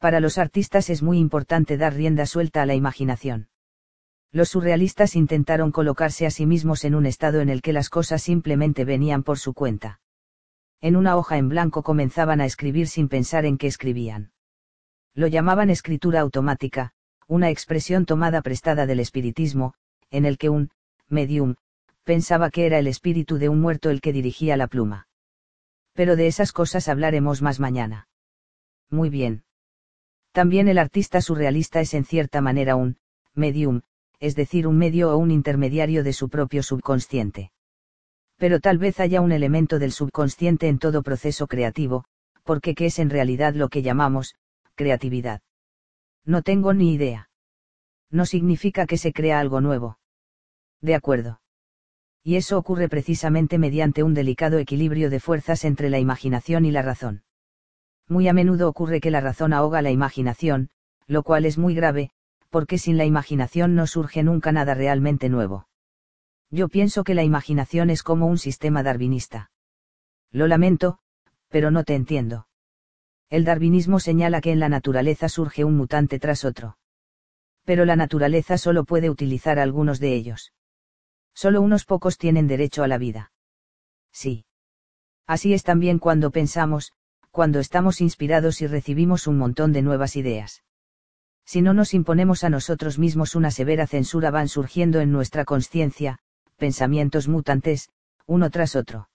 Para 0.00 0.18
los 0.18 0.38
artistas 0.38 0.88
es 0.88 1.02
muy 1.02 1.18
importante 1.18 1.76
dar 1.76 1.92
rienda 1.92 2.24
suelta 2.24 2.62
a 2.62 2.66
la 2.66 2.74
imaginación. 2.74 3.48
Los 4.32 4.48
surrealistas 4.48 5.14
intentaron 5.14 5.72
colocarse 5.72 6.24
a 6.24 6.30
sí 6.30 6.46
mismos 6.46 6.84
en 6.84 6.94
un 6.94 7.04
estado 7.04 7.42
en 7.42 7.50
el 7.50 7.60
que 7.60 7.74
las 7.74 7.90
cosas 7.90 8.22
simplemente 8.22 8.86
venían 8.86 9.22
por 9.22 9.38
su 9.38 9.52
cuenta. 9.52 10.00
En 10.80 10.96
una 10.96 11.16
hoja 11.16 11.36
en 11.36 11.50
blanco 11.50 11.82
comenzaban 11.82 12.40
a 12.40 12.46
escribir 12.46 12.88
sin 12.88 13.08
pensar 13.08 13.44
en 13.44 13.58
qué 13.58 13.66
escribían. 13.66 14.32
Lo 15.14 15.26
llamaban 15.26 15.68
escritura 15.68 16.20
automática, 16.20 16.92
una 17.26 17.50
expresión 17.50 18.06
tomada 18.06 18.40
prestada 18.40 18.86
del 18.86 19.00
espiritismo, 19.00 19.74
en 20.10 20.24
el 20.24 20.38
que 20.38 20.48
un 20.48 20.70
medium 21.08 21.56
pensaba 22.04 22.48
que 22.48 22.64
era 22.64 22.78
el 22.78 22.86
espíritu 22.86 23.36
de 23.36 23.50
un 23.50 23.60
muerto 23.60 23.90
el 23.90 24.00
que 24.00 24.14
dirigía 24.14 24.56
la 24.56 24.66
pluma. 24.66 25.08
Pero 25.92 26.16
de 26.16 26.26
esas 26.26 26.52
cosas 26.52 26.88
hablaremos 26.88 27.42
más 27.42 27.60
mañana. 27.60 28.08
Muy 28.88 29.10
bien. 29.10 29.44
También 30.32 30.68
el 30.68 30.78
artista 30.78 31.20
surrealista 31.20 31.80
es 31.80 31.94
en 31.94 32.04
cierta 32.04 32.40
manera 32.40 32.76
un 32.76 32.98
medium, 33.34 33.82
es 34.20 34.36
decir, 34.36 34.66
un 34.66 34.76
medio 34.76 35.10
o 35.12 35.16
un 35.16 35.30
intermediario 35.30 36.04
de 36.04 36.12
su 36.12 36.28
propio 36.28 36.62
subconsciente. 36.62 37.50
Pero 38.36 38.60
tal 38.60 38.78
vez 38.78 39.00
haya 39.00 39.20
un 39.20 39.32
elemento 39.32 39.78
del 39.78 39.92
subconsciente 39.92 40.68
en 40.68 40.78
todo 40.78 41.02
proceso 41.02 41.46
creativo, 41.46 42.04
porque 42.44 42.74
¿qué 42.74 42.86
es 42.86 42.98
en 42.98 43.10
realidad 43.10 43.54
lo 43.54 43.68
que 43.68 43.82
llamamos 43.82 44.34
creatividad? 44.76 45.42
No 46.24 46.42
tengo 46.42 46.74
ni 46.74 46.94
idea. 46.94 47.28
No 48.10 48.26
significa 48.26 48.86
que 48.86 48.98
se 48.98 49.12
crea 49.12 49.40
algo 49.40 49.60
nuevo. 49.60 49.98
De 50.80 50.94
acuerdo. 50.94 51.40
Y 52.22 52.36
eso 52.36 52.58
ocurre 52.58 52.88
precisamente 52.88 53.58
mediante 53.58 54.02
un 54.02 54.14
delicado 54.14 54.58
equilibrio 54.58 55.10
de 55.10 55.20
fuerzas 55.20 55.64
entre 55.64 55.90
la 55.90 55.98
imaginación 55.98 56.64
y 56.64 56.70
la 56.70 56.82
razón. 56.82 57.22
Muy 58.10 58.26
a 58.26 58.32
menudo 58.32 58.68
ocurre 58.68 59.00
que 59.00 59.12
la 59.12 59.20
razón 59.20 59.52
ahoga 59.52 59.82
la 59.82 59.92
imaginación, 59.92 60.68
lo 61.06 61.22
cual 61.22 61.46
es 61.46 61.58
muy 61.58 61.76
grave, 61.76 62.10
porque 62.50 62.76
sin 62.76 62.96
la 62.96 63.04
imaginación 63.04 63.76
no 63.76 63.86
surge 63.86 64.24
nunca 64.24 64.50
nada 64.50 64.74
realmente 64.74 65.28
nuevo. 65.28 65.68
Yo 66.50 66.68
pienso 66.68 67.04
que 67.04 67.14
la 67.14 67.22
imaginación 67.22 67.88
es 67.88 68.02
como 68.02 68.26
un 68.26 68.36
sistema 68.36 68.82
darwinista. 68.82 69.52
Lo 70.32 70.48
lamento, 70.48 70.98
pero 71.50 71.70
no 71.70 71.84
te 71.84 71.94
entiendo. 71.94 72.48
El 73.28 73.44
darwinismo 73.44 74.00
señala 74.00 74.40
que 74.40 74.50
en 74.50 74.58
la 74.58 74.68
naturaleza 74.68 75.28
surge 75.28 75.64
un 75.64 75.76
mutante 75.76 76.18
tras 76.18 76.44
otro. 76.44 76.78
Pero 77.64 77.84
la 77.84 77.94
naturaleza 77.94 78.58
solo 78.58 78.82
puede 78.82 79.08
utilizar 79.08 79.60
algunos 79.60 80.00
de 80.00 80.14
ellos. 80.14 80.52
Solo 81.32 81.62
unos 81.62 81.84
pocos 81.84 82.18
tienen 82.18 82.48
derecho 82.48 82.82
a 82.82 82.88
la 82.88 82.98
vida. 82.98 83.30
Sí. 84.10 84.46
Así 85.28 85.54
es 85.54 85.62
también 85.62 86.00
cuando 86.00 86.32
pensamos, 86.32 86.92
cuando 87.30 87.60
estamos 87.60 88.00
inspirados 88.00 88.60
y 88.60 88.66
recibimos 88.66 89.26
un 89.26 89.38
montón 89.38 89.72
de 89.72 89.82
nuevas 89.82 90.16
ideas. 90.16 90.62
Si 91.44 91.62
no 91.62 91.74
nos 91.74 91.94
imponemos 91.94 92.44
a 92.44 92.50
nosotros 92.50 92.98
mismos 92.98 93.34
una 93.34 93.50
severa 93.50 93.86
censura 93.86 94.30
van 94.30 94.48
surgiendo 94.48 95.00
en 95.00 95.12
nuestra 95.12 95.44
conciencia, 95.44 96.18
pensamientos 96.56 97.28
mutantes, 97.28 97.90
uno 98.26 98.50
tras 98.50 98.76
otro. 98.76 99.08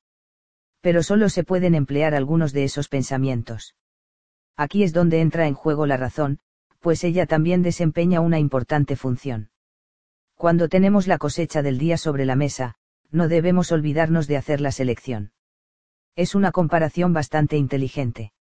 Pero 0.82 1.04
solo 1.04 1.30
se 1.30 1.44
pueden 1.44 1.76
emplear 1.76 2.14
algunos 2.14 2.54
de 2.54 2.64
esos 2.64 2.90
pensamientos. 2.90 3.76
Aquí 4.58 4.84
es 4.84 4.94
donde 4.94 5.22
entra 5.22 5.48
en 5.48 5.54
juego 5.54 5.86
la 5.86 5.98
razón, 5.98 6.40
pues 6.80 7.04
ella 7.04 7.26
también 7.26 7.64
desempeña 7.64 8.22
una 8.22 8.40
importante 8.40 8.96
función. 8.96 9.50
Cuando 10.36 10.70
tenemos 10.70 11.08
la 11.08 11.18
cosecha 11.18 11.62
del 11.62 11.78
día 11.78 11.98
sobre 11.98 12.26
la 12.26 12.36
mesa, 12.36 12.76
no 13.12 13.28
debemos 13.28 13.72
olvidarnos 13.72 14.28
de 14.28 14.38
hacer 14.38 14.62
la 14.62 14.72
selección. 14.72 15.32
Es 16.16 16.36
una 16.36 16.52
comparación 16.52 17.14
bastante 17.14 17.58
inteligente. 17.58 18.32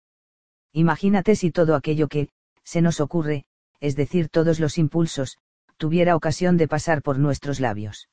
Imagínate 0.72 1.36
si 1.36 1.50
todo 1.50 1.74
aquello 1.74 2.08
que, 2.08 2.28
se 2.62 2.82
nos 2.82 3.00
ocurre, 3.00 3.44
es 3.80 3.96
decir, 3.96 4.28
todos 4.28 4.60
los 4.60 4.78
impulsos, 4.78 5.38
tuviera 5.76 6.16
ocasión 6.16 6.56
de 6.56 6.68
pasar 6.68 7.02
por 7.02 7.18
nuestros 7.18 7.60
labios. 7.60 8.08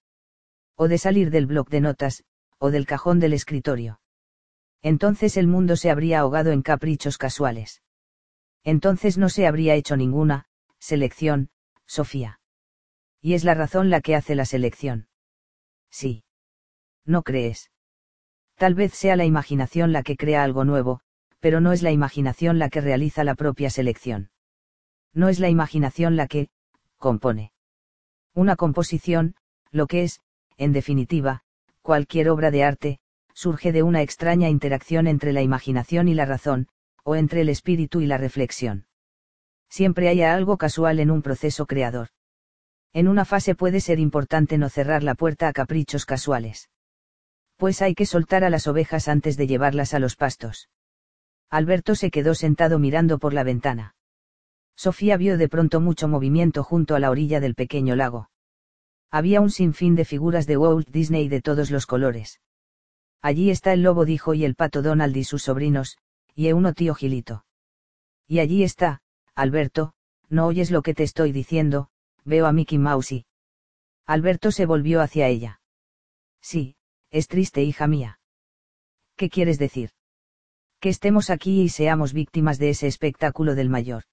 O 0.76 0.88
de 0.88 0.98
salir 0.98 1.30
del 1.30 1.46
bloc 1.46 1.70
de 1.70 1.82
notas, 1.82 2.24
o 2.58 2.72
del 2.72 2.86
cajón 2.86 3.20
del 3.20 3.34
escritorio. 3.34 4.00
Entonces 4.82 5.38
el 5.38 5.48
mundo 5.48 5.76
se 5.76 5.92
habría 5.92 6.20
ahogado 6.20 6.52
en 6.52 6.62
caprichos 6.62 7.18
casuales 7.18 7.82
entonces 8.64 9.18
no 9.18 9.30
se 9.30 9.48
habría 9.48 9.76
hecho 9.76 9.98
ninguna, 9.98 10.46
selección, 10.80 11.50
Sofía. 11.86 12.40
Y 13.22 13.34
es 13.34 13.44
la 13.44 13.54
razón 13.54 13.90
la 13.90 14.02
que 14.02 14.16
hace 14.16 14.36
la 14.36 14.46
selección. 14.46 15.08
Sí. 15.90 16.24
¿No 17.06 17.24
crees? 17.24 17.70
Tal 18.62 18.76
vez 18.76 18.94
sea 18.94 19.16
la 19.16 19.26
imaginación 19.26 19.92
la 19.92 20.04
que 20.04 20.16
crea 20.16 20.44
algo 20.44 20.66
nuevo, 20.66 21.00
pero 21.40 21.62
no 21.62 21.72
es 21.72 21.82
la 21.82 21.90
imaginación 21.90 22.60
la 22.60 22.70
que 22.70 22.80
realiza 22.80 23.24
la 23.24 23.34
propia 23.34 23.72
selección. 23.72 24.30
No 25.16 25.30
es 25.30 25.40
la 25.40 25.50
imaginación 25.50 26.16
la 26.16 26.28
que, 26.28 26.50
compone. 26.98 27.54
Una 28.36 28.56
composición, 28.56 29.34
lo 29.72 29.88
que 29.88 30.04
es, 30.04 30.22
en 30.58 30.74
definitiva, 30.74 31.42
cualquier 31.82 32.30
obra 32.30 32.52
de 32.52 32.64
arte, 32.64 33.00
surge 33.34 33.72
de 33.72 33.82
una 33.82 34.04
extraña 34.04 34.48
interacción 34.48 35.08
entre 35.08 35.34
la 35.34 35.42
imaginación 35.42 36.08
y 36.08 36.14
la 36.14 36.28
razón, 36.28 36.68
o 37.04 37.16
entre 37.16 37.42
el 37.42 37.50
espíritu 37.50 38.00
y 38.02 38.06
la 38.06 38.20
reflexión. 38.20 38.86
Siempre 39.72 40.08
hay 40.08 40.22
algo 40.22 40.58
casual 40.58 41.00
en 41.00 41.10
un 41.10 41.24
proceso 41.24 41.66
creador. 41.66 42.10
En 42.94 43.08
una 43.08 43.26
fase 43.26 43.56
puede 43.56 43.80
ser 43.80 43.98
importante 43.98 44.60
no 44.60 44.70
cerrar 44.70 45.02
la 45.02 45.16
puerta 45.16 45.48
a 45.48 45.52
caprichos 45.52 46.06
casuales. 46.06 46.70
Pues 47.62 47.84
hay 47.84 47.94
que 47.94 48.08
soltar 48.08 48.44
a 48.44 48.50
las 48.50 48.66
ovejas 48.66 49.08
antes 49.08 49.38
de 49.38 49.46
llevarlas 49.46 49.94
a 49.94 50.00
los 50.00 50.16
pastos. 50.16 50.68
Alberto 51.52 51.94
se 51.94 52.10
quedó 52.10 52.34
sentado 52.34 52.80
mirando 52.80 53.20
por 53.20 53.36
la 53.36 53.44
ventana. 53.44 53.94
Sofía 54.76 55.16
vio 55.16 55.38
de 55.38 55.48
pronto 55.48 55.80
mucho 55.80 56.08
movimiento 56.08 56.64
junto 56.64 56.96
a 56.96 57.00
la 57.00 57.12
orilla 57.12 57.40
del 57.40 57.54
pequeño 57.54 57.96
lago. 57.96 58.32
Había 59.12 59.42
un 59.42 59.52
sinfín 59.52 59.94
de 59.94 60.06
figuras 60.06 60.48
de 60.48 60.58
Walt 60.58 60.90
Disney 60.90 61.30
de 61.30 61.40
todos 61.44 61.70
los 61.70 61.86
colores. 61.86 62.42
Allí 63.22 63.52
está 63.52 63.74
el 63.74 63.84
lobo 63.84 64.06
dijo 64.06 64.34
y 64.34 64.44
el 64.44 64.56
pato 64.56 64.82
Donald 64.82 65.16
y 65.16 65.24
sus 65.24 65.44
sobrinos, 65.44 66.00
y 66.34 66.52
uno 66.52 66.74
tío 66.74 66.96
Gilito. 66.96 67.46
Y 68.28 68.40
allí 68.40 68.64
está, 68.64 69.04
Alberto, 69.36 69.94
no 70.30 70.48
oyes 70.48 70.72
lo 70.72 70.82
que 70.82 70.96
te 70.96 71.04
estoy 71.04 71.32
diciendo, 71.32 71.90
veo 72.26 72.48
a 72.48 72.54
Mickey 72.54 72.80
Mouse 72.80 73.12
y... 73.12 73.26
Alberto 74.08 74.50
se 74.50 74.66
volvió 74.66 75.00
hacia 75.00 75.28
ella. 75.28 75.62
Sí, 76.42 76.76
es 77.12 77.28
triste 77.28 77.62
hija 77.64 77.88
mía. 77.88 78.20
¿Qué 79.16 79.30
quieres 79.30 79.60
decir? 79.60 79.92
Que 80.80 80.90
estemos 80.90 81.30
aquí 81.30 81.62
y 81.62 81.70
seamos 81.70 82.14
víctimas 82.14 82.58
de 82.58 82.70
ese 82.70 82.88
espectáculo 82.88 83.54
del 83.54 83.70
mayor. 83.70 84.04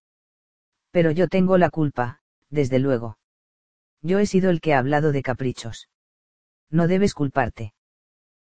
Pero 0.90 1.10
yo 1.10 1.28
tengo 1.28 1.56
la 1.56 1.70
culpa, 1.70 2.20
desde 2.50 2.78
luego. 2.78 3.18
Yo 4.02 4.18
he 4.18 4.26
sido 4.26 4.50
el 4.50 4.60
que 4.60 4.74
ha 4.74 4.78
hablado 4.78 5.12
de 5.12 5.22
caprichos. 5.22 5.88
No 6.70 6.86
debes 6.86 7.14
culparte 7.14 7.72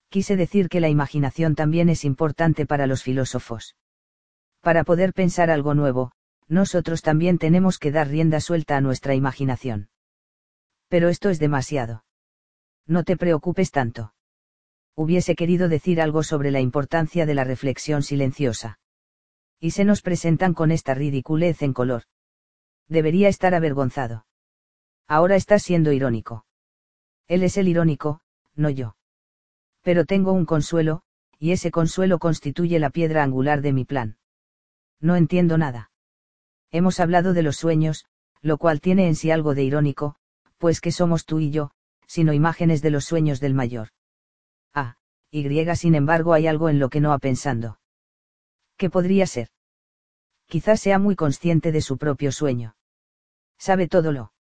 quise 0.10 0.36
decir 0.36 0.70
que 0.70 0.80
la 0.80 0.90
imaginación 0.90 1.56
también 1.56 1.88
es 1.88 2.04
importante 2.04 2.66
para 2.66 2.88
los 2.88 3.04
filósofos. 3.04 3.76
Para 4.62 4.84
poder 4.84 5.14
pensar 5.14 5.52
algo 5.52 5.74
nuevo, 5.76 6.12
nosotros 6.48 7.02
también 7.02 7.38
tenemos 7.38 7.78
que 7.78 7.92
dar 7.92 8.08
rienda 8.08 8.42
suelta 8.42 8.76
a 8.76 8.82
nuestra 8.82 9.14
imaginación. 9.14 9.90
Pero 10.90 11.10
esto 11.10 11.30
es 11.30 11.40
demasiado. 11.40 12.04
No 12.88 13.04
te 13.04 13.16
preocupes 13.16 13.72
tanto. 13.72 14.14
Hubiese 15.02 15.34
querido 15.34 15.70
decir 15.70 16.02
algo 16.02 16.24
sobre 16.24 16.52
la 16.52 16.60
importancia 16.60 17.26
de 17.26 17.34
la 17.34 17.46
reflexión 17.46 18.04
silenciosa. 18.04 18.80
Y 19.58 19.72
se 19.72 19.86
nos 19.86 20.02
presentan 20.02 20.54
con 20.54 20.72
esta 20.72 20.94
ridiculez 20.94 21.62
en 21.62 21.72
color. 21.72 22.04
Debería 22.90 23.30
estar 23.30 23.56
avergonzado. 23.56 24.26
Ahora 25.08 25.38
estás 25.38 25.64
siendo 25.64 25.94
irónico. 25.94 26.46
Él 27.30 27.44
es 27.44 27.56
el 27.56 27.70
irónico, 27.70 28.20
no 28.58 28.70
yo. 28.70 28.98
Pero 29.84 30.04
tengo 30.04 30.34
un 30.34 30.46
consuelo, 30.46 31.04
y 31.38 31.54
ese 31.54 31.72
consuelo 31.72 32.20
constituye 32.20 32.78
la 32.78 32.90
piedra 32.90 33.24
angular 33.24 33.62
de 33.62 33.72
mi 33.72 33.86
plan. 33.86 34.18
No 35.00 35.16
entiendo 35.16 35.58
nada. 35.58 35.92
Hemos 36.72 37.00
hablado 37.00 37.32
de 37.32 37.44
los 37.44 37.56
sueños, 37.56 38.04
lo 38.42 38.58
cual 38.58 38.82
tiene 38.82 39.08
en 39.08 39.16
sí 39.16 39.32
algo 39.32 39.56
de 39.56 39.64
irónico, 39.64 40.18
pues 40.58 40.82
que 40.82 40.92
somos 40.92 41.24
tú 41.24 41.40
y 41.40 41.52
yo, 41.52 41.72
sino 42.06 42.34
imágenes 42.34 42.82
de 42.82 42.90
los 42.90 43.06
sueños 43.06 43.40
del 43.40 43.54
mayor. 43.54 43.92
Y 45.32 45.48
sin 45.76 45.96
embargo 45.96 46.34
hay 46.34 46.48
algo 46.48 46.70
en 46.70 46.80
lo 46.80 46.90
que 46.90 47.02
no 47.02 47.14
ha 47.14 47.20
pensando. 47.20 47.80
¿Qué 48.78 48.90
podría 48.90 49.28
ser? 49.28 49.50
Quizás 50.48 50.80
sea 50.80 50.98
muy 50.98 51.16
consciente 51.16 51.72
de 51.72 51.82
su 51.82 51.98
propio 51.98 52.32
sueño. 52.32 52.76
Sabe 53.58 53.88
todo 53.88 54.12
lo 54.12 54.34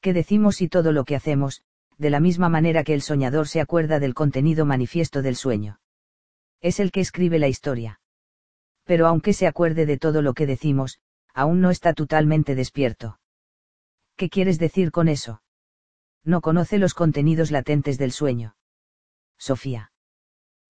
que 0.00 0.12
decimos 0.12 0.60
y 0.60 0.68
todo 0.68 0.90
lo 0.90 1.04
que 1.04 1.14
hacemos, 1.14 1.62
de 1.96 2.10
la 2.10 2.18
misma 2.18 2.48
manera 2.48 2.82
que 2.82 2.92
el 2.92 3.02
soñador 3.02 3.46
se 3.46 3.60
acuerda 3.60 4.00
del 4.00 4.14
contenido 4.14 4.66
manifiesto 4.66 5.22
del 5.22 5.36
sueño. 5.36 5.80
Es 6.60 6.80
el 6.80 6.90
que 6.90 7.00
escribe 7.00 7.38
la 7.38 7.46
historia. 7.46 8.00
Pero 8.84 9.06
aunque 9.06 9.32
se 9.32 9.46
acuerde 9.46 9.86
de 9.86 9.98
todo 9.98 10.20
lo 10.20 10.34
que 10.34 10.46
decimos, 10.46 10.98
aún 11.32 11.60
no 11.60 11.70
está 11.70 11.94
totalmente 11.94 12.56
despierto. 12.56 13.20
¿Qué 14.16 14.28
quieres 14.28 14.58
decir 14.58 14.90
con 14.90 15.08
eso? 15.08 15.42
No 16.24 16.40
conoce 16.40 16.78
los 16.78 16.94
contenidos 16.94 17.52
latentes 17.52 17.96
del 17.96 18.10
sueño. 18.10 18.56
Sofía. 19.38 19.91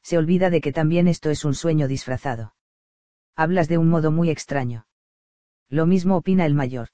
Se 0.03 0.19
olvida 0.19 0.51
de 0.51 0.61
que 0.61 0.73
también 0.73 1.09
esto 1.09 1.31
es 1.31 1.45
un 1.45 1.55
sueño 1.55 1.89
disfrazado. 1.89 2.55
Hablas 3.37 3.69
de 3.69 3.79
un 3.79 3.89
modo 3.89 4.11
muy 4.11 4.31
extraño. 4.31 4.87
Lo 5.69 5.87
mismo 5.87 6.17
opina 6.17 6.45
el 6.45 6.55
mayor. 6.55 6.89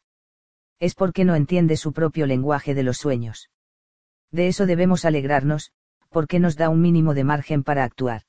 Es 0.78 0.94
porque 0.94 1.24
no 1.24 1.34
entiende 1.34 1.76
su 1.76 1.92
propio 1.92 2.26
lenguaje 2.26 2.74
de 2.74 2.84
los 2.84 2.98
sueños. 2.98 3.50
De 4.30 4.46
eso 4.46 4.66
debemos 4.66 5.04
alegrarnos, 5.04 5.72
porque 6.10 6.38
nos 6.38 6.56
da 6.56 6.68
un 6.68 6.80
mínimo 6.80 7.14
de 7.14 7.24
margen 7.24 7.64
para 7.64 7.82
actuar. 7.82 8.22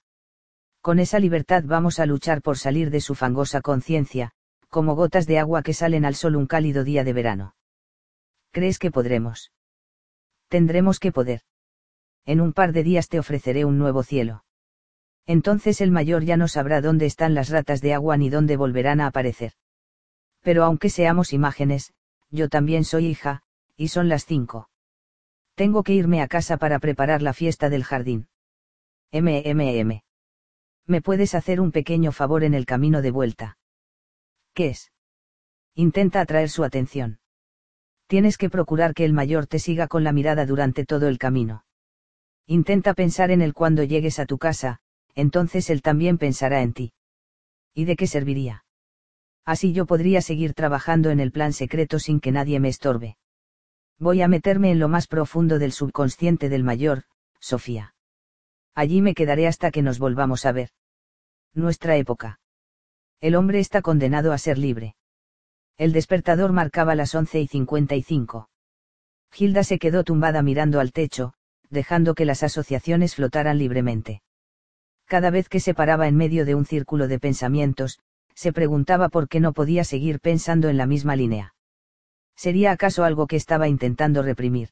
Con 0.81 0.99
esa 0.99 1.19
libertad 1.19 1.63
vamos 1.65 1.99
a 1.99 2.05
luchar 2.05 2.41
por 2.41 2.57
salir 2.57 2.89
de 2.89 3.01
su 3.01 3.15
fangosa 3.15 3.61
conciencia, 3.61 4.31
como 4.69 4.95
gotas 4.95 5.27
de 5.27 5.39
agua 5.39 5.61
que 5.61 5.73
salen 5.73 6.05
al 6.05 6.15
sol 6.15 6.35
un 6.35 6.47
cálido 6.47 6.83
día 6.83 7.03
de 7.03 7.13
verano. 7.13 7.55
¿Crees 8.51 8.79
que 8.79 8.91
podremos? 8.91 9.51
Tendremos 10.47 10.99
que 10.99 11.11
poder. 11.11 11.41
En 12.25 12.41
un 12.41 12.53
par 12.53 12.71
de 12.71 12.83
días 12.83 13.09
te 13.09 13.19
ofreceré 13.19 13.65
un 13.65 13.77
nuevo 13.77 14.03
cielo. 14.03 14.43
Entonces 15.25 15.81
el 15.81 15.91
mayor 15.91 16.23
ya 16.23 16.37
no 16.37 16.47
sabrá 16.47 16.81
dónde 16.81 17.05
están 17.05 17.33
las 17.33 17.49
ratas 17.49 17.81
de 17.81 17.93
agua 17.93 18.17
ni 18.17 18.29
dónde 18.29 18.57
volverán 18.57 19.01
a 19.01 19.07
aparecer. 19.07 19.53
Pero 20.41 20.63
aunque 20.63 20.89
seamos 20.89 21.33
imágenes, 21.33 21.93
yo 22.31 22.49
también 22.49 22.83
soy 22.83 23.07
hija, 23.07 23.43
y 23.75 23.89
son 23.89 24.09
las 24.09 24.25
cinco. 24.25 24.69
Tengo 25.55 25.83
que 25.83 25.93
irme 25.93 26.21
a 26.21 26.27
casa 26.27 26.57
para 26.57 26.79
preparar 26.79 27.21
la 27.21 27.33
fiesta 27.33 27.69
del 27.69 27.83
jardín. 27.83 28.27
MMM. 29.11 30.01
¿Me 30.85 31.01
puedes 31.01 31.35
hacer 31.35 31.59
un 31.59 31.71
pequeño 31.71 32.11
favor 32.11 32.43
en 32.43 32.53
el 32.53 32.65
camino 32.65 33.01
de 33.01 33.11
vuelta? 33.11 33.57
¿Qué 34.53 34.69
es? 34.69 34.91
Intenta 35.75 36.21
atraer 36.21 36.49
su 36.49 36.63
atención. 36.63 37.19
Tienes 38.07 38.37
que 38.37 38.49
procurar 38.49 38.93
que 38.93 39.05
el 39.05 39.13
mayor 39.13 39.45
te 39.45 39.59
siga 39.59 39.87
con 39.87 40.03
la 40.03 40.11
mirada 40.11 40.45
durante 40.45 40.85
todo 40.85 41.07
el 41.07 41.19
camino. 41.19 41.63
Intenta 42.47 42.93
pensar 42.95 43.29
en 43.29 43.41
él 43.41 43.53
cuando 43.53 43.83
llegues 43.83 44.17
a 44.17 44.25
tu 44.25 44.39
casa, 44.39 44.79
entonces 45.15 45.69
él 45.69 45.81
también 45.81 46.17
pensará 46.17 46.61
en 46.61 46.73
ti. 46.73 46.93
¿Y 47.73 47.85
de 47.85 47.95
qué 47.95 48.07
serviría? 48.07 48.65
Así 49.45 49.73
yo 49.73 49.85
podría 49.85 50.21
seguir 50.21 50.53
trabajando 50.53 51.09
en 51.09 51.19
el 51.19 51.31
plan 51.31 51.53
secreto 51.53 51.99
sin 51.99 52.19
que 52.19 52.31
nadie 52.31 52.59
me 52.59 52.69
estorbe. 52.69 53.17
Voy 53.97 54.21
a 54.21 54.27
meterme 54.27 54.71
en 54.71 54.79
lo 54.79 54.87
más 54.87 55.07
profundo 55.07 55.59
del 55.59 55.71
subconsciente 55.71 56.49
del 56.49 56.63
mayor, 56.63 57.03
Sofía. 57.39 57.95
Allí 58.75 59.01
me 59.01 59.13
quedaré 59.13 59.47
hasta 59.47 59.71
que 59.71 59.81
nos 59.81 59.99
volvamos 59.99 60.45
a 60.45 60.51
ver. 60.51 60.69
Nuestra 61.53 61.97
época. 61.97 62.39
El 63.19 63.35
hombre 63.35 63.59
está 63.59 63.81
condenado 63.81 64.31
a 64.31 64.37
ser 64.37 64.57
libre. 64.57 64.95
El 65.77 65.91
despertador 65.91 66.53
marcaba 66.53 66.95
las 66.95 67.15
once 67.15 67.39
y 67.39 67.47
cincuenta 67.47 67.95
y 67.95 68.03
cinco. 68.03 68.49
Gilda 69.31 69.63
se 69.63 69.79
quedó 69.79 70.03
tumbada 70.03 70.41
mirando 70.41 70.79
al 70.79 70.91
techo, 70.91 71.33
dejando 71.69 72.15
que 72.15 72.25
las 72.25 72.43
asociaciones 72.43 73.15
flotaran 73.15 73.57
libremente. 73.57 74.21
Cada 75.09 75.31
vez 75.31 75.49
que 75.49 75.59
se 75.59 75.73
paraba 75.73 76.07
en 76.07 76.15
medio 76.15 76.45
de 76.45 76.53
un 76.53 76.67
círculo 76.67 77.07
de 77.07 77.17
pensamientos, 77.17 77.97
se 78.35 78.53
preguntaba 78.53 79.09
por 79.09 79.27
qué 79.27 79.39
no 79.39 79.53
podía 79.53 79.83
seguir 79.83 80.19
pensando 80.19 80.69
en 80.69 80.77
la 80.77 80.85
misma 80.85 81.15
línea. 81.15 81.55
¿Sería 82.35 82.71
acaso 82.71 83.03
algo 83.03 83.25
que 83.25 83.35
estaba 83.35 83.67
intentando 83.67 84.21
reprimir? 84.21 84.69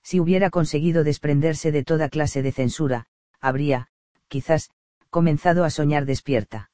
Si 0.00 0.20
hubiera 0.20 0.50
conseguido 0.50 1.02
desprenderse 1.02 1.72
de 1.72 1.82
toda 1.82 2.08
clase 2.08 2.40
de 2.40 2.52
censura, 2.52 3.06
habría, 3.40 3.88
quizás, 4.28 4.70
comenzado 5.10 5.64
a 5.64 5.70
soñar 5.70 6.06
despierta. 6.06 6.70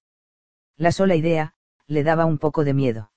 La 0.77 0.93
sola 0.93 1.17
idea, 1.17 1.55
le 1.87 2.05
daba 2.05 2.27
un 2.27 2.37
poco 2.37 2.65
de 2.65 2.75
miedo. 2.75 3.13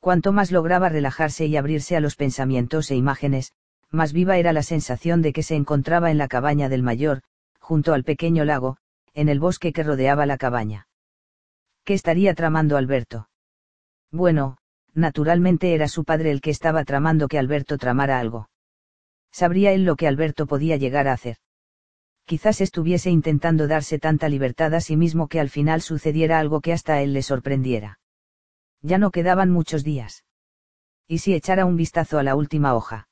Cuanto 0.00 0.32
más 0.32 0.50
lograba 0.50 0.88
relajarse 0.88 1.44
y 1.44 1.58
abrirse 1.58 1.94
a 1.94 2.00
los 2.00 2.16
pensamientos 2.16 2.90
e 2.90 2.96
imágenes, 2.96 3.52
más 3.90 4.14
viva 4.14 4.38
era 4.38 4.54
la 4.54 4.62
sensación 4.62 5.20
de 5.20 5.34
que 5.34 5.42
se 5.42 5.56
encontraba 5.56 6.10
en 6.10 6.16
la 6.16 6.28
cabaña 6.28 6.70
del 6.70 6.82
mayor, 6.82 7.22
junto 7.68 7.92
al 7.92 8.02
pequeño 8.02 8.46
lago, 8.46 8.78
en 9.12 9.28
el 9.28 9.40
bosque 9.40 9.74
que 9.74 9.82
rodeaba 9.82 10.24
la 10.24 10.38
cabaña. 10.38 10.88
¿Qué 11.84 11.92
estaría 11.92 12.32
tramando 12.32 12.78
Alberto? 12.78 13.28
Bueno, 14.10 14.56
naturalmente 14.94 15.74
era 15.74 15.86
su 15.86 16.04
padre 16.04 16.30
el 16.30 16.40
que 16.40 16.48
estaba 16.48 16.82
tramando 16.84 17.28
que 17.28 17.38
Alberto 17.38 17.76
tramara 17.76 18.20
algo. 18.20 18.48
Sabría 19.30 19.72
él 19.72 19.84
lo 19.84 19.96
que 19.96 20.08
Alberto 20.08 20.46
podía 20.46 20.78
llegar 20.78 21.08
a 21.08 21.12
hacer. 21.12 21.36
Quizás 22.24 22.62
estuviese 22.62 23.10
intentando 23.10 23.68
darse 23.68 23.98
tanta 23.98 24.30
libertad 24.30 24.72
a 24.72 24.80
sí 24.80 24.96
mismo 24.96 25.28
que 25.28 25.38
al 25.38 25.50
final 25.50 25.82
sucediera 25.82 26.38
algo 26.38 26.62
que 26.62 26.72
hasta 26.72 27.02
él 27.02 27.12
le 27.12 27.20
sorprendiera. 27.20 28.00
Ya 28.80 28.96
no 28.96 29.10
quedaban 29.10 29.50
muchos 29.50 29.84
días. 29.84 30.24
¿Y 31.06 31.18
si 31.18 31.34
echara 31.34 31.66
un 31.66 31.76
vistazo 31.76 32.18
a 32.18 32.22
la 32.22 32.34
última 32.34 32.74
hoja? 32.74 33.10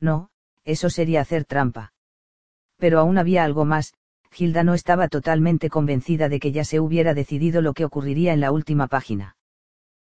No, 0.00 0.28
eso 0.64 0.90
sería 0.90 1.22
hacer 1.22 1.46
trampa. 1.46 1.94
Pero 2.80 2.98
aún 2.98 3.18
había 3.18 3.44
algo 3.44 3.64
más, 3.66 3.92
Gilda 4.32 4.64
no 4.64 4.74
estaba 4.74 5.08
totalmente 5.08 5.68
convencida 5.68 6.28
de 6.30 6.40
que 6.40 6.50
ya 6.50 6.64
se 6.64 6.80
hubiera 6.80 7.12
decidido 7.14 7.60
lo 7.60 7.74
que 7.74 7.84
ocurriría 7.84 8.32
en 8.32 8.40
la 8.40 8.52
última 8.52 8.88
página. 8.88 9.36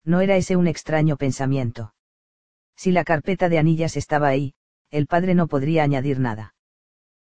No 0.04 0.20
era 0.22 0.36
ese 0.36 0.58
un 0.58 0.68
extraño 0.68 1.16
pensamiento. 1.16 1.94
Si 2.76 2.92
la 2.92 3.06
carpeta 3.06 3.48
de 3.48 3.58
anillas 3.58 3.96
estaba 3.96 4.28
ahí, 4.28 4.54
el 4.92 5.08
padre 5.08 5.34
no 5.34 5.48
podría 5.48 5.84
añadir 5.84 6.20
nada. 6.20 6.56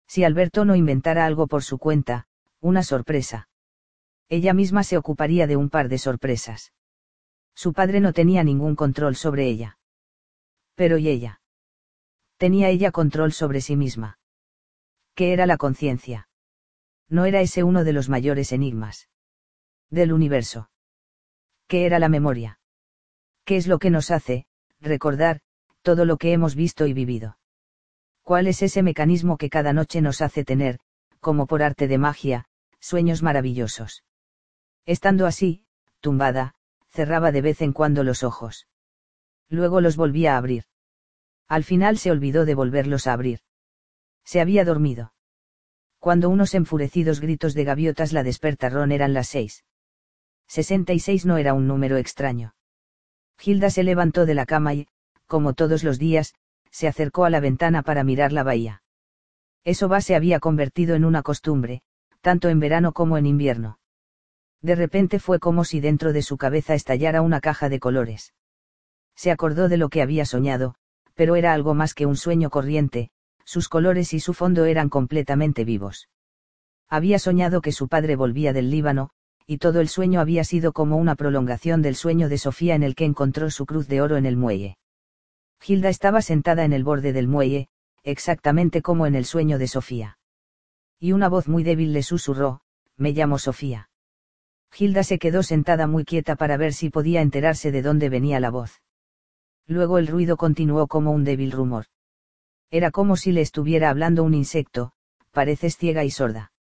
Si 0.07 0.23
Alberto 0.23 0.65
no 0.65 0.75
inventara 0.75 1.25
algo 1.25 1.47
por 1.47 1.63
su 1.63 1.77
cuenta, 1.77 2.27
una 2.59 2.83
sorpresa. 2.83 3.47
Ella 4.27 4.53
misma 4.53 4.83
se 4.83 4.97
ocuparía 4.97 5.47
de 5.47 5.55
un 5.55 5.69
par 5.69 5.87
de 5.87 5.97
sorpresas. 5.97 6.73
Su 7.55 7.73
padre 7.73 8.01
no 8.01 8.11
tenía 8.11 8.43
ningún 8.43 8.75
control 8.75 9.15
sobre 9.15 9.47
ella. 9.47 9.77
Pero 10.75 10.97
¿y 10.97 11.07
ella? 11.09 11.41
Tenía 12.37 12.69
ella 12.69 12.91
control 12.91 13.33
sobre 13.33 13.61
sí 13.61 13.75
misma. 13.75 14.18
¿Qué 15.19 15.33
era 15.33 15.45
la 15.45 15.57
conciencia? 15.57 16.29
No 17.09 17.25
era 17.25 17.41
ese 17.41 17.65
uno 17.65 17.83
de 17.83 17.91
los 17.91 18.07
mayores 18.07 18.53
enigmas. 18.53 19.09
Del 19.89 20.13
universo. 20.13 20.71
¿Qué 21.67 21.85
era 21.85 21.99
la 21.99 22.07
memoria? 22.07 22.61
¿Qué 23.43 23.57
es 23.57 23.67
lo 23.67 23.79
que 23.79 23.89
nos 23.89 24.11
hace, 24.11 24.45
recordar, 24.79 25.41
todo 25.81 26.05
lo 26.05 26.15
que 26.15 26.31
hemos 26.31 26.55
visto 26.55 26.87
y 26.87 26.93
vivido? 26.93 27.37
¿Cuál 28.23 28.47
es 28.47 28.61
ese 28.61 28.81
mecanismo 28.81 29.37
que 29.37 29.49
cada 29.49 29.73
noche 29.73 29.99
nos 29.99 30.21
hace 30.21 30.45
tener, 30.45 30.79
como 31.19 31.47
por 31.47 31.63
arte 31.63 31.89
de 31.89 31.97
magia, 31.97 32.45
sueños 32.79 33.21
maravillosos? 33.21 34.05
Estando 34.85 35.25
así, 35.25 35.65
tumbada, 35.99 36.55
cerraba 36.91 37.33
de 37.33 37.41
vez 37.41 37.61
en 37.61 37.73
cuando 37.73 38.05
los 38.05 38.23
ojos. 38.23 38.69
Luego 39.49 39.81
los 39.81 39.97
volvía 39.97 40.35
a 40.35 40.37
abrir. 40.37 40.63
Al 41.49 41.65
final 41.65 41.97
se 41.97 42.09
olvidó 42.09 42.45
de 42.45 42.55
volverlos 42.55 43.05
a 43.05 43.11
abrir. 43.11 43.41
Se 44.29 44.39
había 44.39 44.63
dormido. 44.63 45.11
Cuando 45.97 46.29
unos 46.29 46.53
enfurecidos 46.53 47.19
gritos 47.19 47.55
de 47.55 47.63
gaviotas 47.63 48.13
la 48.13 48.21
despertaron 48.21 48.91
eran 48.91 49.11
las 49.11 49.27
seis. 49.27 49.65
66 50.49 51.25
no 51.25 51.37
era 51.37 51.55
un 51.55 51.65
número 51.65 51.97
extraño. 51.97 52.53
Gilda 53.39 53.71
se 53.71 53.81
levantó 53.81 54.27
de 54.27 54.35
la 54.35 54.45
cama 54.45 54.75
y, 54.75 54.87
como 55.25 55.55
todos 55.55 55.83
los 55.83 55.97
días, 55.97 56.35
se 56.69 56.87
acercó 56.87 57.25
a 57.25 57.31
la 57.31 57.39
ventana 57.39 57.81
para 57.81 58.03
mirar 58.03 58.31
la 58.31 58.43
bahía. 58.43 58.83
Eso 59.63 59.89
va 59.89 59.99
se 59.99 60.13
había 60.13 60.39
convertido 60.39 60.93
en 60.93 61.05
una 61.05 61.23
costumbre, 61.23 61.81
tanto 62.21 62.49
en 62.49 62.59
verano 62.59 62.93
como 62.93 63.17
en 63.17 63.25
invierno. 63.25 63.79
De 64.61 64.75
repente 64.75 65.17
fue 65.17 65.39
como 65.39 65.63
si 65.63 65.79
dentro 65.79 66.13
de 66.13 66.21
su 66.21 66.37
cabeza 66.37 66.75
estallara 66.75 67.23
una 67.23 67.41
caja 67.41 67.67
de 67.67 67.79
colores. 67.79 68.35
Se 69.15 69.31
acordó 69.31 69.69
de 69.69 69.77
lo 69.77 69.89
que 69.89 70.03
había 70.03 70.25
soñado, 70.25 70.75
pero 71.15 71.35
era 71.35 71.51
algo 71.51 71.73
más 71.73 71.95
que 71.95 72.05
un 72.05 72.15
sueño 72.15 72.51
corriente, 72.51 73.09
sus 73.49 73.67
colores 73.67 74.13
y 74.13 74.19
su 74.19 74.35
fondo 74.35 74.65
eran 74.65 74.89
completamente 74.89 75.65
vivos. 75.65 76.07
Había 76.87 77.17
soñado 77.17 77.61
que 77.61 77.71
su 77.71 77.87
padre 77.87 78.15
volvía 78.15 78.53
del 78.53 78.69
Líbano, 78.69 79.09
y 79.47 79.57
todo 79.57 79.81
el 79.81 79.89
sueño 79.89 80.21
había 80.21 80.43
sido 80.43 80.71
como 80.71 80.97
una 80.97 81.15
prolongación 81.15 81.81
del 81.81 81.95
sueño 81.95 82.29
de 82.29 82.37
Sofía 82.37 82.75
en 82.75 82.83
el 82.83 82.93
que 82.93 83.05
encontró 83.05 83.49
su 83.49 83.65
cruz 83.65 83.87
de 83.87 84.01
oro 84.01 84.17
en 84.17 84.27
el 84.27 84.37
muelle. 84.37 84.77
Gilda 85.59 85.89
estaba 85.89 86.21
sentada 86.21 86.63
en 86.63 86.73
el 86.73 86.83
borde 86.83 87.11
del 87.11 87.27
muelle, 87.27 87.69
exactamente 88.03 88.83
como 88.83 89.07
en 89.07 89.15
el 89.15 89.25
sueño 89.25 89.57
de 89.57 89.67
Sofía. 89.67 90.19
Y 90.99 91.13
una 91.13 91.27
voz 91.27 91.47
muy 91.47 91.63
débil 91.63 91.91
le 91.91 92.03
susurró, 92.03 92.61
me 92.97 93.13
llamo 93.13 93.39
Sofía. 93.39 93.89
Gilda 94.71 95.01
se 95.01 95.17
quedó 95.17 95.41
sentada 95.41 95.87
muy 95.87 96.05
quieta 96.05 96.35
para 96.35 96.55
ver 96.55 96.73
si 96.73 96.91
podía 96.91 97.21
enterarse 97.21 97.71
de 97.71 97.81
dónde 97.81 98.09
venía 98.09 98.39
la 98.39 98.51
voz. 98.51 98.83
Luego 99.65 99.97
el 99.97 100.05
ruido 100.05 100.37
continuó 100.37 100.85
como 100.85 101.11
un 101.11 101.23
débil 101.23 101.51
rumor. 101.51 101.85
Era 102.71 102.91
como 102.91 103.15
si 103.15 103.31
le 103.31 103.41
estuviera 103.41 103.89
hablando 103.89 104.23
un 104.23 104.33
insecto, 104.33 104.91
pareces 105.31 105.77
ciega 105.77 106.03
y 106.03 106.11
sorda. 106.11 106.51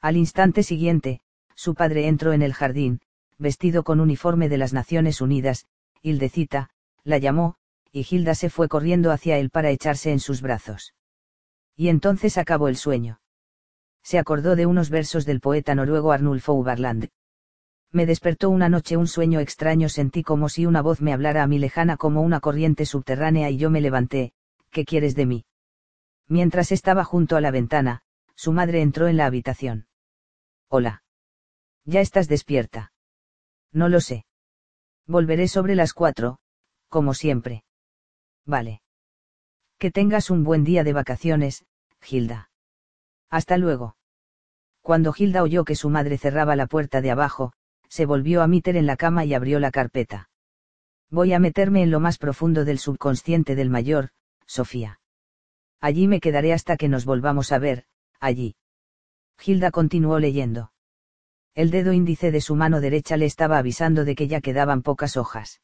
Al 0.00 0.16
instante 0.16 0.62
siguiente, 0.62 1.20
su 1.54 1.74
padre 1.74 2.08
entró 2.08 2.32
en 2.32 2.42
el 2.42 2.54
jardín, 2.54 3.00
vestido 3.38 3.84
con 3.84 4.00
uniforme 4.00 4.48
de 4.48 4.58
las 4.58 4.72
Naciones 4.72 5.20
Unidas, 5.20 5.66
Hildecita, 6.02 6.70
la 7.04 7.18
llamó, 7.18 7.56
y 7.92 8.02
Gilda 8.02 8.34
se 8.34 8.50
fue 8.50 8.68
corriendo 8.68 9.12
hacia 9.12 9.38
él 9.38 9.50
para 9.50 9.70
echarse 9.70 10.12
en 10.12 10.20
sus 10.20 10.42
brazos. 10.42 10.94
Y 11.76 11.88
entonces 11.88 12.36
acabó 12.36 12.68
el 12.68 12.76
sueño. 12.76 13.20
Se 14.02 14.18
acordó 14.18 14.56
de 14.56 14.66
unos 14.66 14.90
versos 14.90 15.24
del 15.24 15.40
poeta 15.40 15.74
noruego 15.74 16.12
Arnulfo 16.12 16.52
Uberland. 16.52 17.08
Me 17.90 18.06
despertó 18.06 18.50
una 18.50 18.68
noche 18.68 18.96
un 18.96 19.06
sueño 19.06 19.40
extraño, 19.40 19.88
sentí 19.88 20.22
como 20.22 20.48
si 20.48 20.66
una 20.66 20.82
voz 20.82 21.00
me 21.00 21.12
hablara 21.12 21.42
a 21.42 21.46
mí 21.46 21.58
lejana 21.58 21.96
como 21.96 22.22
una 22.22 22.40
corriente 22.40 22.84
subterránea 22.84 23.50
y 23.50 23.56
yo 23.56 23.70
me 23.70 23.80
levanté, 23.80 24.32
¿qué 24.70 24.84
quieres 24.84 25.14
de 25.14 25.26
mí? 25.26 25.44
Mientras 26.26 26.72
estaba 26.72 27.04
junto 27.04 27.36
a 27.36 27.40
la 27.40 27.50
ventana, 27.50 28.02
su 28.34 28.52
madre 28.52 28.82
entró 28.82 29.08
en 29.08 29.16
la 29.16 29.26
habitación. 29.26 29.88
Hola. 30.68 31.02
¿Ya 31.84 32.00
estás 32.00 32.28
despierta? 32.28 32.92
No 33.72 33.88
lo 33.88 34.00
sé. 34.00 34.26
Volveré 35.06 35.48
sobre 35.48 35.74
las 35.74 35.94
cuatro, 35.94 36.38
como 36.88 37.14
siempre. 37.14 37.64
Vale. 38.44 38.82
Que 39.78 39.90
tengas 39.90 40.30
un 40.30 40.44
buen 40.44 40.64
día 40.64 40.84
de 40.84 40.92
vacaciones, 40.92 41.64
Gilda. 42.00 42.50
Hasta 43.30 43.56
luego. 43.56 43.96
Cuando 44.82 45.12
Gilda 45.12 45.42
oyó 45.42 45.64
que 45.64 45.76
su 45.76 45.90
madre 45.90 46.18
cerraba 46.18 46.56
la 46.56 46.66
puerta 46.66 47.00
de 47.00 47.10
abajo, 47.10 47.52
se 47.88 48.06
volvió 48.06 48.42
a 48.42 48.46
meter 48.46 48.76
en 48.76 48.86
la 48.86 48.96
cama 48.96 49.24
y 49.24 49.34
abrió 49.34 49.60
la 49.60 49.70
carpeta. 49.70 50.30
Voy 51.10 51.32
a 51.32 51.38
meterme 51.38 51.82
en 51.82 51.90
lo 51.90 52.00
más 52.00 52.18
profundo 52.18 52.64
del 52.64 52.78
subconsciente 52.78 53.54
del 53.54 53.70
mayor, 53.70 54.10
Sofía. 54.48 54.98
Allí 55.80 56.08
me 56.08 56.20
quedaré 56.20 56.52
hasta 56.52 56.76
que 56.76 56.88
nos 56.88 57.04
volvamos 57.04 57.52
a 57.52 57.58
ver, 57.58 57.84
allí. 58.18 58.56
Gilda 59.38 59.70
continuó 59.70 60.18
leyendo. 60.18 60.72
El 61.54 61.70
dedo 61.70 61.92
índice 61.92 62.32
de 62.32 62.40
su 62.40 62.56
mano 62.56 62.80
derecha 62.80 63.16
le 63.16 63.26
estaba 63.26 63.58
avisando 63.58 64.04
de 64.04 64.16
que 64.16 64.26
ya 64.26 64.40
quedaban 64.40 64.82
pocas 64.82 65.16
hojas. 65.16 65.60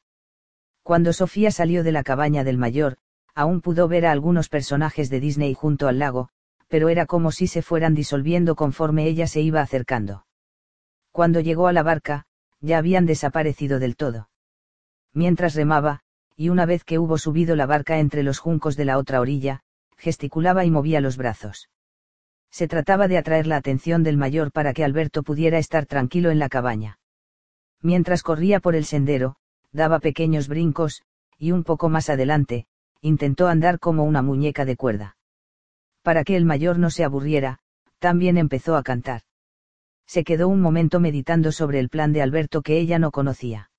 Cuando 0.83 1.13
Sofía 1.13 1.51
salió 1.51 1.83
de 1.83 1.93
la 1.93 2.05
cabaña 2.05 2.45
del 2.45 2.59
mayor, 2.59 2.99
aún 3.35 3.61
pudo 3.61 3.89
ver 3.89 4.07
a 4.07 4.13
algunos 4.13 4.49
personajes 4.49 5.11
de 5.11 5.19
Disney 5.19 5.55
junto 5.55 5.89
al 5.89 5.99
lago, 5.99 6.29
pero 6.69 6.89
era 6.89 7.07
como 7.07 7.33
si 7.33 7.47
se 7.47 7.63
fueran 7.63 7.95
disolviendo 7.95 8.55
conforme 8.55 9.07
ella 9.07 9.27
se 9.27 9.41
iba 9.41 9.61
acercando. 9.61 10.27
Cuando 11.11 11.41
llegó 11.41 11.69
a 11.69 11.73
la 11.73 11.83
barca, 11.83 12.27
ya 12.61 12.79
habían 12.79 13.07
desaparecido 13.07 13.79
del 13.79 13.97
todo. 13.97 14.29
Mientras 15.13 15.55
remaba, 15.55 16.04
y 16.37 16.49
una 16.49 16.67
vez 16.67 16.85
que 16.85 16.99
hubo 16.99 17.19
subido 17.19 17.57
la 17.57 17.67
barca 17.67 17.99
entre 17.99 18.23
los 18.23 18.39
juncos 18.39 18.77
de 18.77 18.85
la 18.85 18.99
otra 18.99 19.21
orilla, 19.21 19.61
gesticulaba 19.97 20.65
y 20.65 20.71
movía 20.71 21.01
los 21.01 21.17
brazos. 21.17 21.69
Se 22.51 22.69
trataba 22.69 23.09
de 23.09 23.19
atraer 23.19 23.47
la 23.47 23.57
atención 23.57 24.03
del 24.03 24.17
mayor 24.17 24.53
para 24.53 24.73
que 24.73 24.85
Alberto 24.85 25.23
pudiera 25.23 25.59
estar 25.59 25.87
tranquilo 25.87 26.31
en 26.31 26.39
la 26.39 26.49
cabaña. 26.49 26.99
Mientras 27.81 28.23
corría 28.23 28.61
por 28.61 28.77
el 28.77 28.85
sendero, 28.85 29.37
daba 29.73 29.99
pequeños 29.99 30.49
brincos, 30.49 31.03
y 31.39 31.53
un 31.53 31.65
poco 31.65 31.89
más 31.89 32.09
adelante, 32.09 32.67
intentó 33.01 33.49
andar 33.49 33.79
como 33.79 34.05
una 34.05 34.23
muñeca 34.23 34.65
de 34.65 34.77
cuerda. 34.77 35.17
Para 36.03 36.25
que 36.25 36.37
el 36.37 36.45
mayor 36.45 36.79
no 36.79 36.91
se 36.91 37.05
aburriera, 37.05 37.59
también 37.99 38.39
empezó 38.39 38.77
a 38.77 38.83
cantar. 38.83 39.23
Se 40.07 40.25
quedó 40.25 40.49
un 40.49 40.61
momento 40.61 41.01
meditando 41.01 41.51
sobre 41.51 41.81
el 41.81 41.89
plan 41.89 42.13
de 42.13 42.23
Alberto 42.23 42.63
que 42.63 42.79
ella 42.79 42.99
no 42.99 43.11
conocía. 43.11 43.71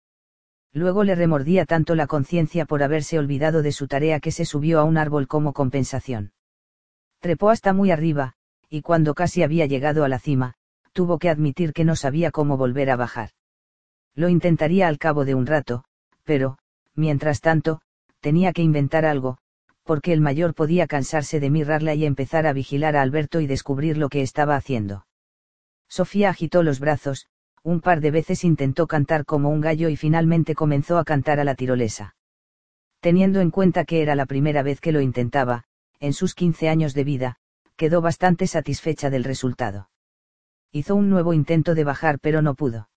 Luego 0.75 1.06
le 1.06 1.15
remordía 1.15 1.65
tanto 1.65 1.95
la 1.95 2.06
conciencia 2.06 2.65
por 2.65 2.83
haberse 2.83 3.17
olvidado 3.17 3.61
de 3.61 3.72
su 3.72 3.88
tarea 3.88 4.19
que 4.19 4.31
se 4.31 4.43
subió 4.43 4.81
a 4.81 4.83
un 4.83 4.97
árbol 4.97 5.25
como 5.25 5.53
compensación. 5.53 6.33
Trepó 7.22 7.49
hasta 7.49 7.72
muy 7.72 7.91
arriba, 7.91 8.33
y 8.69 8.81
cuando 8.81 9.13
casi 9.13 9.41
había 9.41 9.67
llegado 9.67 10.03
a 10.03 10.09
la 10.09 10.19
cima, 10.19 10.56
tuvo 10.91 11.17
que 11.17 11.29
admitir 11.29 11.72
que 11.72 11.85
no 11.85 11.95
sabía 11.95 12.29
cómo 12.29 12.58
volver 12.58 12.90
a 12.90 12.97
bajar. 12.97 13.29
Lo 14.15 14.27
intentaría 14.27 14.90
al 14.90 14.97
cabo 14.97 15.24
de 15.24 15.33
un 15.33 15.45
rato, 15.45 15.85
pero, 16.25 16.58
mientras 16.93 17.40
tanto, 17.40 17.79
tenía 18.19 18.51
que 18.51 18.61
inventar 18.61 19.06
algo, 19.06 19.38
porque 19.83 20.11
el 20.11 20.19
mayor 20.19 20.53
podía 20.53 20.88
cansarse 20.88 21.40
de 21.40 21.49
mirarla 21.49 21.93
y 21.93 22.06
empezar 22.06 22.45
a 22.47 22.51
vigilar 22.51 22.97
a 22.97 23.01
Alberto 23.01 23.40
y 23.40 23.47
descubrir 23.47 23.97
lo 23.97 24.09
que 24.09 24.22
estaba 24.22 24.58
haciendo. 24.58 25.08
Sofía 25.88 26.31
agitó 26.31 26.63
los 26.63 26.81
brazos, 26.81 27.27
un 27.65 27.81
par 27.81 27.99
de 27.99 28.12
veces 28.12 28.44
intentó 28.44 28.85
cantar 28.85 29.26
como 29.26 29.49
un 29.49 29.60
gallo 29.60 29.90
y 29.90 29.96
finalmente 29.96 30.53
comenzó 30.53 30.99
a 30.99 31.03
cantar 31.03 31.40
a 31.40 31.44
la 31.44 31.56
tirolesa. 31.56 32.15
Teniendo 32.99 33.42
en 33.42 33.49
cuenta 33.49 33.85
que 33.85 34.03
era 34.03 34.14
la 34.14 34.28
primera 34.28 34.62
vez 34.62 34.80
que 34.80 34.92
lo 34.92 35.01
intentaba, 35.01 35.64
en 35.99 36.14
sus 36.14 36.35
15 36.35 36.69
años 36.69 36.94
de 36.94 37.03
vida, 37.03 37.38
quedó 37.76 38.01
bastante 38.01 38.46
satisfecha 38.46 39.10
del 39.10 39.24
resultado. 39.24 39.90
Hizo 40.72 40.94
un 40.94 41.10
nuevo 41.10 41.33
intento 41.33 41.74
de 41.74 41.83
bajar 41.83 42.19
pero 42.19 42.44
no 42.44 42.53
pudo. 42.53 42.90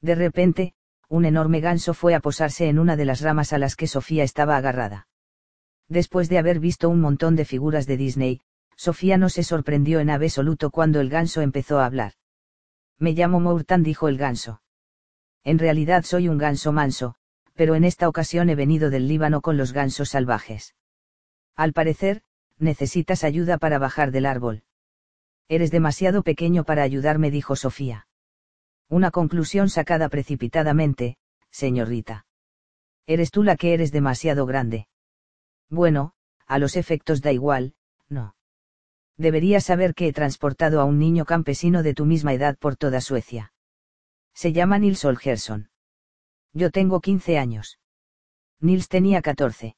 De 0.00 0.16
repente, 0.16 0.74
un 1.08 1.24
enorme 1.24 1.60
ganso 1.60 1.94
fue 1.94 2.16
a 2.16 2.20
posarse 2.20 2.68
en 2.68 2.80
una 2.80 2.96
de 2.96 3.04
las 3.04 3.20
ramas 3.20 3.52
a 3.52 3.58
las 3.58 3.76
que 3.76 3.86
Sofía 3.86 4.24
estaba 4.24 4.56
agarrada. 4.56 5.06
Después 5.88 6.28
de 6.28 6.38
haber 6.38 6.58
visto 6.58 6.88
un 6.88 7.00
montón 7.00 7.36
de 7.36 7.44
figuras 7.44 7.86
de 7.86 7.96
Disney, 7.96 8.40
Sofía 8.74 9.18
no 9.18 9.28
se 9.28 9.44
sorprendió 9.44 10.00
en 10.00 10.10
absoluto 10.10 10.72
cuando 10.72 11.00
el 11.00 11.10
ganso 11.10 11.42
empezó 11.42 11.78
a 11.78 11.86
hablar. 11.86 12.14
Me 12.98 13.12
llamo 13.12 13.40
Mourtan, 13.40 13.82
dijo 13.82 14.08
el 14.08 14.18
ganso. 14.18 14.62
En 15.42 15.58
realidad 15.58 16.04
soy 16.04 16.28
un 16.28 16.38
ganso 16.38 16.72
manso, 16.72 17.16
pero 17.54 17.74
en 17.74 17.84
esta 17.84 18.08
ocasión 18.08 18.48
he 18.50 18.54
venido 18.54 18.90
del 18.90 19.08
Líbano 19.08 19.40
con 19.40 19.56
los 19.56 19.72
gansos 19.72 20.10
salvajes. 20.10 20.74
Al 21.56 21.72
parecer, 21.72 22.22
necesitas 22.58 23.24
ayuda 23.24 23.58
para 23.58 23.78
bajar 23.78 24.10
del 24.10 24.26
árbol. 24.26 24.62
Eres 25.48 25.70
demasiado 25.70 26.22
pequeño 26.22 26.64
para 26.64 26.82
ayudarme, 26.82 27.30
dijo 27.30 27.56
Sofía. 27.56 28.06
Una 28.88 29.10
conclusión 29.10 29.68
sacada 29.68 30.08
precipitadamente, 30.08 31.18
señorita. 31.50 32.26
Eres 33.06 33.30
tú 33.30 33.42
la 33.42 33.56
que 33.56 33.74
eres 33.74 33.92
demasiado 33.92 34.46
grande. 34.46 34.88
Bueno, 35.68 36.14
a 36.46 36.58
los 36.58 36.76
efectos 36.76 37.20
da 37.20 37.32
igual, 37.32 37.74
no 38.08 38.34
deberías 39.16 39.64
saber 39.64 39.94
que 39.94 40.08
he 40.08 40.12
transportado 40.12 40.80
a 40.80 40.84
un 40.84 40.98
niño 40.98 41.24
campesino 41.24 41.82
de 41.82 41.94
tu 41.94 42.04
misma 42.04 42.32
edad 42.32 42.56
por 42.58 42.76
toda 42.76 43.00
Suecia. 43.00 43.52
Se 44.34 44.52
llama 44.52 44.78
Nils 44.78 45.04
Olgerson. 45.04 45.70
Yo 46.52 46.70
tengo 46.70 47.00
15 47.00 47.38
años. 47.38 47.78
Nils 48.60 48.88
tenía 48.88 49.22
14. 49.22 49.76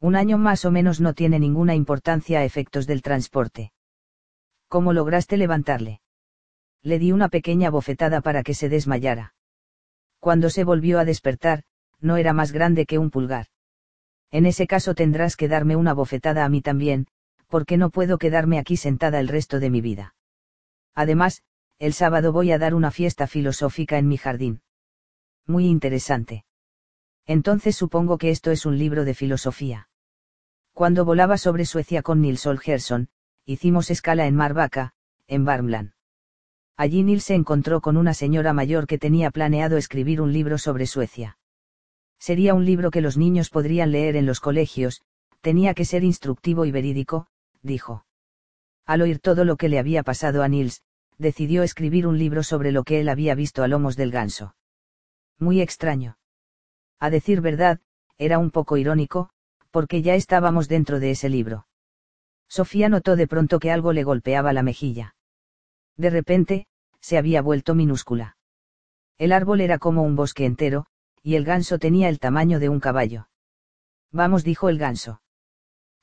Un 0.00 0.16
año 0.16 0.38
más 0.38 0.64
o 0.64 0.70
menos 0.70 1.00
no 1.00 1.14
tiene 1.14 1.38
ninguna 1.38 1.74
importancia 1.74 2.40
a 2.40 2.44
efectos 2.44 2.86
del 2.86 3.02
transporte. 3.02 3.72
¿Cómo 4.68 4.92
lograste 4.92 5.36
levantarle? 5.36 6.00
Le 6.82 6.98
di 6.98 7.12
una 7.12 7.28
pequeña 7.28 7.70
bofetada 7.70 8.20
para 8.20 8.42
que 8.42 8.54
se 8.54 8.68
desmayara. 8.68 9.34
Cuando 10.20 10.50
se 10.50 10.64
volvió 10.64 10.98
a 10.98 11.04
despertar, 11.04 11.64
no 12.00 12.16
era 12.16 12.32
más 12.32 12.52
grande 12.52 12.86
que 12.86 12.98
un 12.98 13.10
pulgar. 13.10 13.46
En 14.30 14.44
ese 14.44 14.66
caso 14.66 14.94
tendrás 14.94 15.36
que 15.36 15.48
darme 15.48 15.76
una 15.76 15.94
bofetada 15.94 16.44
a 16.44 16.48
mí 16.48 16.60
también, 16.60 17.06
porque 17.56 17.78
no 17.78 17.88
puedo 17.88 18.18
quedarme 18.18 18.58
aquí 18.58 18.76
sentada 18.76 19.18
el 19.18 19.28
resto 19.28 19.60
de 19.60 19.70
mi 19.70 19.80
vida. 19.80 20.14
Además, 20.94 21.42
el 21.78 21.94
sábado 21.94 22.30
voy 22.30 22.52
a 22.52 22.58
dar 22.58 22.74
una 22.74 22.90
fiesta 22.90 23.26
filosófica 23.26 23.96
en 23.96 24.08
mi 24.08 24.18
jardín. 24.18 24.60
Muy 25.46 25.64
interesante. 25.64 26.44
Entonces 27.24 27.74
supongo 27.74 28.18
que 28.18 28.28
esto 28.28 28.50
es 28.50 28.66
un 28.66 28.76
libro 28.76 29.06
de 29.06 29.14
filosofía. 29.14 29.88
Cuando 30.74 31.06
volaba 31.06 31.38
sobre 31.38 31.64
Suecia 31.64 32.02
con 32.02 32.20
Nils 32.20 32.44
Olgerson, 32.46 33.08
hicimos 33.46 33.90
escala 33.90 34.26
en 34.26 34.36
Marvaca, 34.36 34.92
en 35.26 35.46
Värmland. 35.46 35.92
Allí 36.76 37.04
Nils 37.04 37.24
se 37.24 37.36
encontró 37.36 37.80
con 37.80 37.96
una 37.96 38.12
señora 38.12 38.52
mayor 38.52 38.86
que 38.86 38.98
tenía 38.98 39.30
planeado 39.30 39.78
escribir 39.78 40.20
un 40.20 40.34
libro 40.34 40.58
sobre 40.58 40.86
Suecia. 40.86 41.38
Sería 42.18 42.52
un 42.52 42.66
libro 42.66 42.90
que 42.90 43.00
los 43.00 43.16
niños 43.16 43.48
podrían 43.48 43.92
leer 43.92 44.16
en 44.16 44.26
los 44.26 44.40
colegios, 44.40 45.00
tenía 45.40 45.72
que 45.72 45.86
ser 45.86 46.04
instructivo 46.04 46.66
y 46.66 46.70
verídico, 46.70 47.28
dijo. 47.66 48.06
Al 48.86 49.02
oír 49.02 49.18
todo 49.18 49.44
lo 49.44 49.56
que 49.56 49.68
le 49.68 49.78
había 49.78 50.02
pasado 50.02 50.42
a 50.42 50.48
Nils, 50.48 50.82
decidió 51.18 51.62
escribir 51.62 52.06
un 52.06 52.18
libro 52.18 52.42
sobre 52.42 52.72
lo 52.72 52.84
que 52.84 53.00
él 53.00 53.08
había 53.08 53.34
visto 53.34 53.62
a 53.62 53.68
lomos 53.68 53.96
del 53.96 54.10
ganso. 54.10 54.54
Muy 55.38 55.60
extraño. 55.60 56.18
A 56.98 57.10
decir 57.10 57.40
verdad, 57.40 57.80
era 58.16 58.38
un 58.38 58.50
poco 58.50 58.76
irónico, 58.76 59.30
porque 59.70 60.02
ya 60.02 60.14
estábamos 60.14 60.68
dentro 60.68 61.00
de 61.00 61.10
ese 61.10 61.28
libro. 61.28 61.66
Sofía 62.48 62.88
notó 62.88 63.16
de 63.16 63.26
pronto 63.26 63.58
que 63.58 63.70
algo 63.70 63.92
le 63.92 64.04
golpeaba 64.04 64.52
la 64.52 64.62
mejilla. 64.62 65.14
De 65.96 66.10
repente, 66.10 66.66
se 67.00 67.18
había 67.18 67.42
vuelto 67.42 67.74
minúscula. 67.74 68.36
El 69.18 69.32
árbol 69.32 69.60
era 69.60 69.78
como 69.78 70.02
un 70.02 70.16
bosque 70.16 70.44
entero, 70.44 70.86
y 71.22 71.34
el 71.34 71.44
ganso 71.44 71.78
tenía 71.78 72.08
el 72.08 72.20
tamaño 72.20 72.60
de 72.60 72.68
un 72.68 72.80
caballo. 72.80 73.28
Vamos, 74.12 74.44
dijo 74.44 74.68
el 74.68 74.78
ganso. 74.78 75.20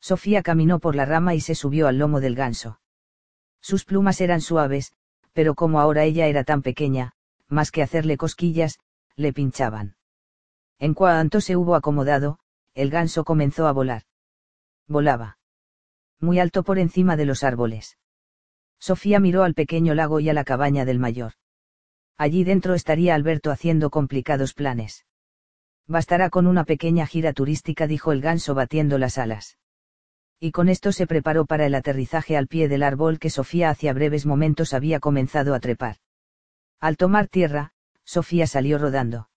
Sofía 0.03 0.43
caminó 0.43 0.79
por 0.79 0.95
la 0.95 1.05
rama 1.05 1.33
y 1.33 1.39
se 1.39 1.55
subió 1.55 1.87
al 1.87 1.97
lomo 1.97 2.19
del 2.19 2.35
ganso. 2.35 2.81
Sus 3.61 3.85
plumas 3.85 4.19
eran 4.19 4.41
suaves, 4.41 4.91
pero 5.31 5.55
como 5.55 5.79
ahora 5.79 6.03
ella 6.03 6.27
era 6.27 6.43
tan 6.43 6.61
pequeña, 6.61 7.13
más 7.47 7.71
que 7.71 7.81
hacerle 7.81 8.17
cosquillas, 8.17 8.79
le 9.15 9.31
pinchaban. 9.31 9.95
En 10.77 10.93
cuanto 10.93 11.39
se 11.39 11.55
hubo 11.55 11.73
acomodado, 11.73 12.39
el 12.73 12.89
ganso 12.89 13.23
comenzó 13.23 13.65
a 13.65 13.71
volar. 13.71 14.03
Volaba. 14.89 15.37
Muy 16.19 16.37
alto 16.37 16.63
por 16.63 16.79
encima 16.79 17.15
de 17.15 17.23
los 17.23 17.45
árboles. 17.45 17.97
Sofía 18.79 19.21
miró 19.21 19.43
al 19.43 19.53
pequeño 19.53 19.95
lago 19.95 20.19
y 20.19 20.27
a 20.27 20.33
la 20.33 20.43
cabaña 20.43 20.83
del 20.83 20.99
mayor. 20.99 21.31
Allí 22.17 22.43
dentro 22.43 22.73
estaría 22.73 23.15
Alberto 23.15 23.51
haciendo 23.51 23.89
complicados 23.89 24.53
planes. 24.53 25.05
Bastará 25.87 26.29
con 26.29 26.45
una 26.45 26.65
pequeña 26.65 27.07
gira 27.07 27.31
turística, 27.31 27.87
dijo 27.87 28.11
el 28.11 28.19
ganso 28.19 28.53
batiendo 28.53 28.97
las 28.97 29.17
alas. 29.17 29.57
Y 30.39 30.51
con 30.51 30.69
esto 30.69 30.91
se 30.91 31.07
preparó 31.07 31.45
para 31.45 31.65
el 31.65 31.75
aterrizaje 31.75 32.35
al 32.35 32.47
pie 32.47 32.67
del 32.67 32.83
árbol 32.83 33.19
que 33.19 33.29
Sofía 33.29 33.69
hacía 33.69 33.93
breves 33.93 34.25
momentos 34.25 34.73
había 34.73 34.99
comenzado 34.99 35.53
a 35.53 35.59
trepar. 35.59 35.97
Al 36.79 36.97
tomar 36.97 37.27
tierra, 37.27 37.73
Sofía 38.03 38.47
salió 38.47 38.77
rodando. 38.77 39.29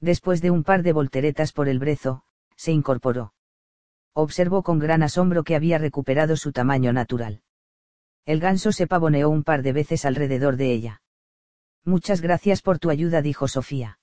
Después 0.00 0.40
de 0.40 0.50
un 0.50 0.64
par 0.64 0.82
de 0.82 0.92
volteretas 0.92 1.52
por 1.52 1.68
el 1.68 1.78
brezo, 1.78 2.24
se 2.56 2.72
incorporó. 2.72 3.34
Observó 4.14 4.62
con 4.62 4.78
gran 4.78 5.02
asombro 5.02 5.44
que 5.44 5.54
había 5.54 5.78
recuperado 5.78 6.36
su 6.36 6.52
tamaño 6.52 6.92
natural. 6.92 7.42
El 8.24 8.40
ganso 8.40 8.72
se 8.72 8.86
pavoneó 8.86 9.28
un 9.30 9.42
par 9.42 9.62
de 9.62 9.72
veces 9.72 10.04
alrededor 10.04 10.56
de 10.56 10.72
ella. 10.72 11.02
Muchas 11.84 12.20
gracias 12.20 12.62
por 12.62 12.78
tu 12.78 12.90
ayuda, 12.90 13.22
dijo 13.22 13.48
Sofía. 13.48 13.98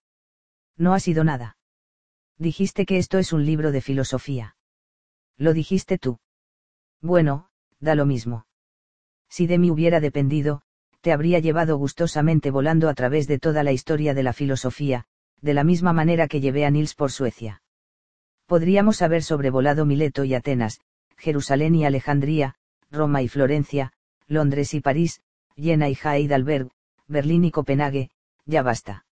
No 0.77 0.93
ha 0.93 0.99
sido 0.99 1.23
nada. 1.23 1.57
Dijiste 2.37 2.85
que 2.85 2.97
esto 2.97 3.17
es 3.17 3.33
un 3.33 3.45
libro 3.45 3.71
de 3.71 3.81
filosofía. 3.81 4.55
Lo 5.39 5.53
dijiste 5.53 5.97
tú. 5.97 6.19
Bueno, 7.01 7.47
da 7.79 7.95
lo 7.95 8.05
mismo. 8.05 8.45
Si 9.29 9.47
de 9.47 9.57
mí 9.57 9.71
hubiera 9.71 9.99
dependido, 9.99 10.61
te 11.01 11.11
habría 11.11 11.39
llevado 11.39 11.77
gustosamente 11.77 12.51
volando 12.51 12.89
a 12.89 12.93
través 12.93 13.27
de 13.27 13.39
toda 13.39 13.63
la 13.63 13.71
historia 13.71 14.13
de 14.13 14.21
la 14.21 14.33
filosofía, 14.33 15.05
de 15.41 15.53
la 15.53 15.63
misma 15.63 15.93
manera 15.93 16.27
que 16.27 16.41
llevé 16.41 16.65
a 16.65 16.69
Nils 16.69 16.93
por 16.93 17.11
Suecia. 17.11 17.63
Podríamos 18.45 19.01
haber 19.01 19.23
sobrevolado 19.23 19.85
Mileto 19.85 20.25
y 20.25 20.35
Atenas, 20.35 20.81
Jerusalén 21.17 21.73
y 21.73 21.85
Alejandría, 21.85 22.55
Roma 22.91 23.21
y 23.21 23.29
Florencia, 23.29 23.93
Londres 24.27 24.73
y 24.73 24.81
París, 24.81 25.21
Jena 25.55 25.89
y 25.89 25.97
Heidelberg, 26.03 26.69
Berlín 27.07 27.45
y 27.45 27.51
Copenhague, 27.51 28.11
ya 28.45 28.61
basta 28.61 29.05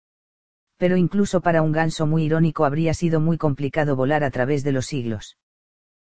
pero 0.78 0.96
incluso 0.96 1.40
para 1.40 1.62
un 1.62 1.72
ganso 1.72 2.06
muy 2.06 2.24
irónico 2.24 2.64
habría 2.64 2.92
sido 2.94 3.20
muy 3.20 3.38
complicado 3.38 3.96
volar 3.96 4.24
a 4.24 4.30
través 4.30 4.62
de 4.62 4.72
los 4.72 4.86
siglos. 4.86 5.38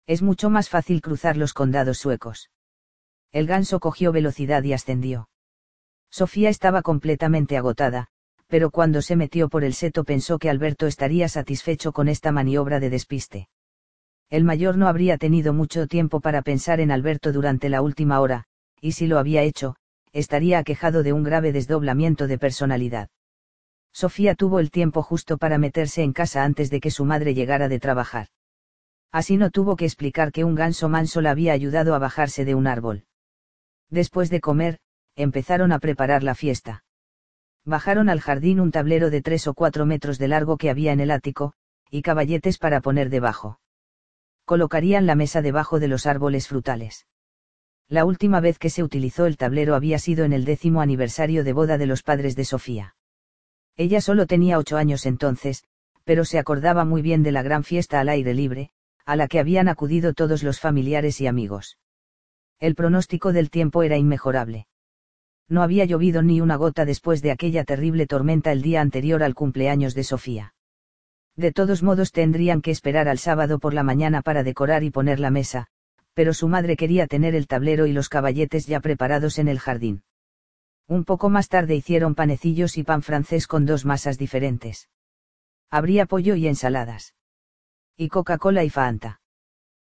Es 0.06 0.22
mucho 0.22 0.50
más 0.50 0.68
fácil 0.68 1.00
cruzar 1.00 1.36
los 1.36 1.54
condados 1.54 1.98
suecos. 1.98 2.50
El 3.32 3.46
ganso 3.46 3.80
cogió 3.80 4.12
velocidad 4.12 4.62
y 4.62 4.72
ascendió. 4.72 5.28
Sofía 6.10 6.50
estaba 6.50 6.82
completamente 6.82 7.56
agotada, 7.56 8.08
pero 8.46 8.70
cuando 8.70 9.02
se 9.02 9.16
metió 9.16 9.48
por 9.48 9.64
el 9.64 9.74
seto 9.74 10.04
pensó 10.04 10.38
que 10.38 10.50
Alberto 10.50 10.86
estaría 10.86 11.28
satisfecho 11.28 11.92
con 11.92 12.08
esta 12.08 12.32
maniobra 12.32 12.80
de 12.80 12.90
despiste. 12.90 13.48
El 14.30 14.44
mayor 14.44 14.76
no 14.76 14.88
habría 14.88 15.18
tenido 15.18 15.52
mucho 15.52 15.86
tiempo 15.86 16.20
para 16.20 16.42
pensar 16.42 16.80
en 16.80 16.90
Alberto 16.90 17.32
durante 17.32 17.68
la 17.68 17.82
última 17.82 18.20
hora, 18.20 18.44
y 18.80 18.92
si 18.92 19.06
lo 19.06 19.18
había 19.18 19.42
hecho, 19.42 19.76
estaría 20.12 20.58
aquejado 20.58 21.02
de 21.02 21.12
un 21.12 21.24
grave 21.24 21.50
desdoblamiento 21.52 22.26
de 22.26 22.38
personalidad. 22.38 23.08
Sofía 23.92 24.34
tuvo 24.34 24.60
el 24.60 24.70
tiempo 24.70 25.02
justo 25.02 25.38
para 25.38 25.58
meterse 25.58 26.02
en 26.02 26.12
casa 26.12 26.44
antes 26.44 26.70
de 26.70 26.80
que 26.80 26.90
su 26.90 27.04
madre 27.04 27.34
llegara 27.34 27.68
de 27.68 27.80
trabajar. 27.80 28.28
Así 29.14 29.36
no 29.36 29.50
tuvo 29.50 29.76
que 29.76 29.84
explicar 29.84 30.32
que 30.32 30.42
un 30.42 30.56
ganso 30.56 30.88
manso 30.88 31.20
la 31.20 31.30
había 31.30 31.52
ayudado 31.52 31.94
a 31.94 32.00
bajarse 32.00 32.44
de 32.44 32.56
un 32.56 32.66
árbol. 32.66 33.04
Después 33.88 34.28
de 34.28 34.40
comer, 34.40 34.80
empezaron 35.14 35.70
a 35.70 35.78
preparar 35.78 36.24
la 36.24 36.34
fiesta. 36.34 36.82
Bajaron 37.64 38.08
al 38.08 38.20
jardín 38.20 38.58
un 38.58 38.72
tablero 38.72 39.10
de 39.10 39.22
tres 39.22 39.46
o 39.46 39.54
cuatro 39.54 39.86
metros 39.86 40.18
de 40.18 40.26
largo 40.26 40.56
que 40.56 40.68
había 40.68 40.90
en 40.90 40.98
el 40.98 41.12
ático, 41.12 41.52
y 41.92 42.02
caballetes 42.02 42.58
para 42.58 42.80
poner 42.80 43.08
debajo. 43.08 43.60
Colocarían 44.46 45.06
la 45.06 45.14
mesa 45.14 45.42
debajo 45.42 45.78
de 45.78 45.86
los 45.86 46.06
árboles 46.06 46.48
frutales. 46.48 47.06
La 47.88 48.04
última 48.06 48.40
vez 48.40 48.58
que 48.58 48.68
se 48.68 48.82
utilizó 48.82 49.26
el 49.26 49.36
tablero 49.36 49.76
había 49.76 50.00
sido 50.00 50.24
en 50.24 50.32
el 50.32 50.44
décimo 50.44 50.80
aniversario 50.80 51.44
de 51.44 51.52
boda 51.52 51.78
de 51.78 51.86
los 51.86 52.02
padres 52.02 52.34
de 52.34 52.46
Sofía. 52.46 52.96
Ella 53.76 54.00
solo 54.00 54.26
tenía 54.26 54.58
ocho 54.58 54.76
años 54.76 55.06
entonces, 55.06 55.62
pero 56.02 56.24
se 56.24 56.40
acordaba 56.40 56.84
muy 56.84 57.00
bien 57.00 57.22
de 57.22 57.30
la 57.30 57.42
gran 57.42 57.62
fiesta 57.62 58.00
al 58.00 58.08
aire 58.08 58.34
libre, 58.34 58.72
a 59.04 59.16
la 59.16 59.28
que 59.28 59.38
habían 59.38 59.68
acudido 59.68 60.14
todos 60.14 60.42
los 60.42 60.60
familiares 60.60 61.20
y 61.20 61.26
amigos. 61.26 61.78
El 62.58 62.74
pronóstico 62.74 63.32
del 63.32 63.50
tiempo 63.50 63.82
era 63.82 63.96
inmejorable. 63.96 64.66
No 65.48 65.62
había 65.62 65.84
llovido 65.84 66.22
ni 66.22 66.40
una 66.40 66.56
gota 66.56 66.84
después 66.84 67.20
de 67.20 67.30
aquella 67.30 67.64
terrible 67.64 68.06
tormenta 68.06 68.50
el 68.52 68.62
día 68.62 68.80
anterior 68.80 69.22
al 69.22 69.34
cumpleaños 69.34 69.94
de 69.94 70.04
Sofía. 70.04 70.54
De 71.36 71.52
todos 71.52 71.82
modos 71.82 72.12
tendrían 72.12 72.62
que 72.62 72.70
esperar 72.70 73.08
al 73.08 73.18
sábado 73.18 73.58
por 73.58 73.74
la 73.74 73.82
mañana 73.82 74.22
para 74.22 74.42
decorar 74.42 74.84
y 74.84 74.90
poner 74.90 75.20
la 75.20 75.30
mesa, 75.30 75.66
pero 76.14 76.32
su 76.32 76.48
madre 76.48 76.76
quería 76.76 77.06
tener 77.06 77.34
el 77.34 77.46
tablero 77.46 77.86
y 77.86 77.92
los 77.92 78.08
caballetes 78.08 78.66
ya 78.66 78.80
preparados 78.80 79.38
en 79.38 79.48
el 79.48 79.58
jardín. 79.58 80.02
Un 80.86 81.04
poco 81.04 81.28
más 81.28 81.48
tarde 81.48 81.74
hicieron 81.74 82.14
panecillos 82.14 82.78
y 82.78 82.84
pan 82.84 83.02
francés 83.02 83.46
con 83.46 83.66
dos 83.66 83.84
masas 83.84 84.16
diferentes. 84.16 84.88
Habría 85.70 86.06
pollo 86.06 86.36
y 86.36 86.46
ensaladas. 86.46 87.14
Y 87.96 88.08
Coca-Cola 88.08 88.64
y 88.64 88.70
Fanta. 88.70 89.20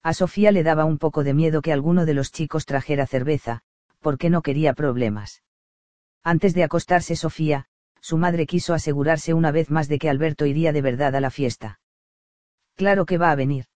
A 0.03 0.13
Sofía 0.13 0.53
le 0.53 0.63
daba 0.63 0.85
un 0.85 0.99
poco 0.99 1.25
de 1.25 1.35
miedo 1.35 1.63
que 1.63 1.73
alguno 1.73 2.05
de 2.05 2.15
los 2.15 2.31
chicos 2.31 2.67
trajera 2.67 3.07
cerveza, 3.07 3.63
porque 4.01 4.31
no 4.31 4.43
quería 4.43 4.75
problemas. 4.75 5.43
Antes 6.23 6.55
de 6.55 6.63
acostarse 6.63 7.17
Sofía, 7.17 7.67
su 8.01 8.19
madre 8.19 8.47
quiso 8.47 8.75
asegurarse 8.75 9.33
una 9.33 9.51
vez 9.51 9.71
más 9.71 9.89
de 9.89 9.99
que 9.99 10.11
Alberto 10.11 10.47
iría 10.47 10.73
de 10.73 10.83
verdad 10.83 11.17
a 11.17 11.21
la 11.21 11.31
fiesta. 11.31 11.81
Claro 12.75 13.07
que 13.07 13.19
va 13.19 13.31
a 13.31 13.35
venir. 13.35 13.67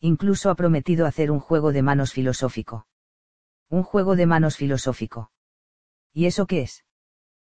Incluso 0.00 0.50
ha 0.50 0.56
prometido 0.56 1.06
hacer 1.06 1.30
un 1.30 1.40
juego 1.40 1.72
de 1.72 1.82
manos 1.82 2.12
filosófico. 2.12 2.86
Un 3.70 3.82
juego 3.82 4.16
de 4.16 4.26
manos 4.26 4.56
filosófico. 4.56 5.30
¿Y 6.12 6.26
eso 6.26 6.46
qué 6.46 6.62
es? 6.62 6.84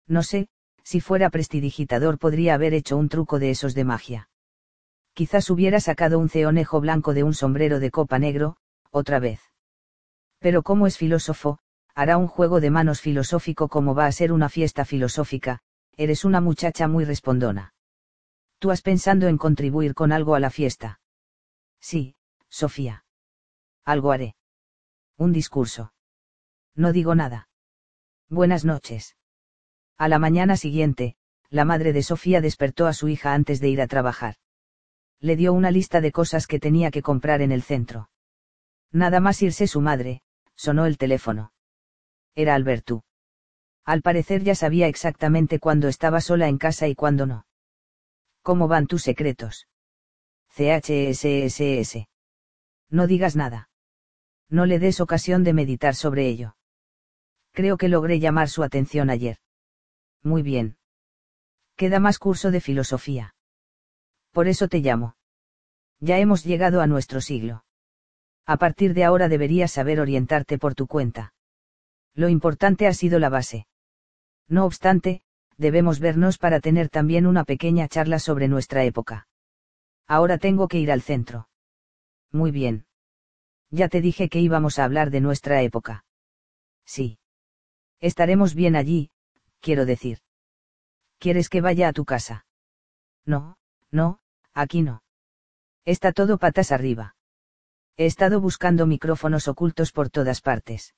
No 0.06 0.22
sé, 0.22 0.48
si 0.82 1.00
fuera 1.00 1.30
prestidigitador 1.30 2.18
podría 2.18 2.54
haber 2.54 2.74
hecho 2.74 2.96
un 2.96 3.08
truco 3.08 3.38
de 3.38 3.50
esos 3.50 3.74
de 3.74 3.84
magia. 3.84 4.28
Quizás 5.16 5.48
hubiera 5.48 5.80
sacado 5.80 6.18
un 6.18 6.28
ceonejo 6.28 6.78
blanco 6.78 7.14
de 7.14 7.22
un 7.22 7.32
sombrero 7.32 7.80
de 7.80 7.90
copa 7.90 8.18
negro, 8.18 8.58
otra 8.90 9.18
vez. 9.18 9.40
Pero 10.40 10.62
como 10.62 10.86
es 10.86 10.98
filósofo, 10.98 11.58
hará 11.94 12.18
un 12.18 12.26
juego 12.26 12.60
de 12.60 12.68
manos 12.68 13.00
filosófico 13.00 13.68
como 13.68 13.94
va 13.94 14.04
a 14.04 14.12
ser 14.12 14.30
una 14.30 14.50
fiesta 14.50 14.84
filosófica, 14.84 15.60
eres 15.96 16.26
una 16.26 16.42
muchacha 16.42 16.86
muy 16.86 17.06
respondona. 17.06 17.72
¿Tú 18.58 18.70
has 18.70 18.82
pensando 18.82 19.26
en 19.26 19.38
contribuir 19.38 19.94
con 19.94 20.12
algo 20.12 20.34
a 20.34 20.40
la 20.40 20.50
fiesta? 20.50 21.00
Sí, 21.80 22.14
Sofía. 22.50 23.06
Algo 23.86 24.12
haré. 24.12 24.36
Un 25.16 25.32
discurso. 25.32 25.94
No 26.74 26.92
digo 26.92 27.14
nada. 27.14 27.48
Buenas 28.28 28.66
noches. 28.66 29.16
A 29.96 30.08
la 30.08 30.18
mañana 30.18 30.58
siguiente, 30.58 31.16
la 31.48 31.64
madre 31.64 31.94
de 31.94 32.02
Sofía 32.02 32.42
despertó 32.42 32.86
a 32.86 32.92
su 32.92 33.08
hija 33.08 33.32
antes 33.32 33.60
de 33.60 33.70
ir 33.70 33.80
a 33.80 33.86
trabajar. 33.86 34.36
Le 35.20 35.36
dio 35.36 35.52
una 35.52 35.70
lista 35.70 36.00
de 36.00 36.12
cosas 36.12 36.46
que 36.46 36.60
tenía 36.60 36.90
que 36.90 37.02
comprar 37.02 37.40
en 37.42 37.52
el 37.52 37.62
centro. 37.62 38.10
Nada 38.92 39.20
más 39.20 39.42
irse 39.42 39.66
su 39.66 39.80
madre, 39.80 40.22
sonó 40.54 40.86
el 40.86 40.98
teléfono. 40.98 41.52
Era 42.34 42.54
Alberto. 42.54 43.04
Al 43.84 44.02
parecer 44.02 44.42
ya 44.42 44.54
sabía 44.54 44.88
exactamente 44.88 45.58
cuándo 45.58 45.88
estaba 45.88 46.20
sola 46.20 46.48
en 46.48 46.58
casa 46.58 46.88
y 46.88 46.94
cuándo 46.94 47.26
no. 47.26 47.46
¿Cómo 48.42 48.68
van 48.68 48.86
tus 48.86 49.02
secretos? 49.02 49.68
CHSSS. 50.48 52.08
No 52.90 53.06
digas 53.06 53.36
nada. 53.36 53.68
No 54.48 54.66
le 54.66 54.78
des 54.78 55.00
ocasión 55.00 55.44
de 55.44 55.52
meditar 55.52 55.94
sobre 55.94 56.26
ello. 56.26 56.56
Creo 57.52 57.76
que 57.76 57.88
logré 57.88 58.20
llamar 58.20 58.48
su 58.48 58.62
atención 58.62 59.08
ayer. 59.08 59.38
Muy 60.22 60.42
bien. 60.42 60.78
Queda 61.76 62.00
más 62.00 62.18
curso 62.18 62.50
de 62.50 62.60
filosofía. 62.60 63.35
Por 64.36 64.48
eso 64.48 64.68
te 64.68 64.80
llamo. 64.80 65.16
Ya 65.98 66.18
hemos 66.18 66.44
llegado 66.44 66.82
a 66.82 66.86
nuestro 66.86 67.22
siglo. 67.22 67.64
A 68.44 68.58
partir 68.58 68.92
de 68.92 69.02
ahora 69.02 69.30
deberías 69.30 69.72
saber 69.72 69.98
orientarte 69.98 70.58
por 70.58 70.74
tu 70.74 70.86
cuenta. 70.86 71.32
Lo 72.12 72.28
importante 72.28 72.86
ha 72.86 72.92
sido 72.92 73.18
la 73.18 73.30
base. 73.30 73.66
No 74.46 74.66
obstante, 74.66 75.22
debemos 75.56 76.00
vernos 76.00 76.36
para 76.36 76.60
tener 76.60 76.90
también 76.90 77.26
una 77.26 77.44
pequeña 77.44 77.88
charla 77.88 78.18
sobre 78.18 78.46
nuestra 78.46 78.84
época. 78.84 79.26
Ahora 80.06 80.36
tengo 80.36 80.68
que 80.68 80.80
ir 80.80 80.92
al 80.92 81.00
centro. 81.00 81.48
Muy 82.30 82.50
bien. 82.50 82.84
Ya 83.70 83.88
te 83.88 84.02
dije 84.02 84.28
que 84.28 84.40
íbamos 84.40 84.78
a 84.78 84.84
hablar 84.84 85.10
de 85.10 85.22
nuestra 85.22 85.62
época. 85.62 86.04
Sí. 86.84 87.20
Estaremos 88.00 88.54
bien 88.54 88.76
allí, 88.76 89.08
quiero 89.60 89.86
decir. 89.86 90.18
¿Quieres 91.18 91.48
que 91.48 91.62
vaya 91.62 91.88
a 91.88 91.94
tu 91.94 92.04
casa? 92.04 92.44
No, 93.24 93.56
no, 93.90 94.20
aquí 94.56 94.82
no. 94.82 95.02
Está 95.84 96.12
todo 96.12 96.38
patas 96.38 96.72
arriba. 96.72 97.14
He 97.96 98.06
estado 98.06 98.40
buscando 98.40 98.86
micrófonos 98.86 99.46
ocultos 99.48 99.92
por 99.92 100.10
todas 100.10 100.40
partes. 100.40 100.94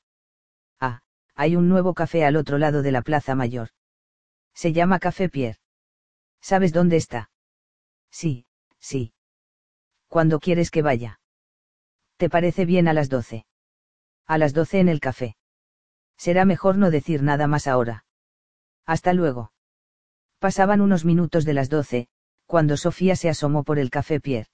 Ah, 0.80 1.02
hay 1.34 1.56
un 1.56 1.68
nuevo 1.68 1.92
café 1.92 2.24
al 2.24 2.36
otro 2.36 2.56
lado 2.56 2.82
de 2.82 2.92
la 2.92 3.02
Plaza 3.02 3.34
Mayor. 3.34 3.70
Se 4.54 4.72
llama 4.72 4.98
Café 4.98 5.28
Pierre. 5.28 5.60
¿Sabes 6.40 6.72
dónde 6.72 6.96
está? 6.96 7.30
Sí, 8.10 8.46
sí. 8.78 9.12
¿Cuándo 10.08 10.40
quieres 10.40 10.70
que 10.70 10.82
vaya? 10.82 11.20
¿Te 12.16 12.30
parece 12.30 12.64
bien 12.64 12.88
a 12.88 12.92
las 12.92 13.08
doce? 13.08 13.46
A 14.26 14.38
las 14.38 14.54
doce 14.54 14.80
en 14.80 14.88
el 14.88 15.00
café. 15.00 15.36
Será 16.16 16.44
mejor 16.44 16.78
no 16.78 16.90
decir 16.90 17.22
nada 17.22 17.46
más 17.46 17.66
ahora. 17.66 18.04
Hasta 18.86 19.12
luego. 19.12 19.52
Pasaban 20.38 20.80
unos 20.80 21.04
minutos 21.04 21.44
de 21.44 21.54
las 21.54 21.68
doce, 21.68 22.08
cuando 22.48 22.78
Sofía 22.78 23.14
se 23.14 23.28
asomó 23.28 23.62
por 23.62 23.78
el 23.78 23.90
café 23.90 24.20
Pierre. 24.20 24.48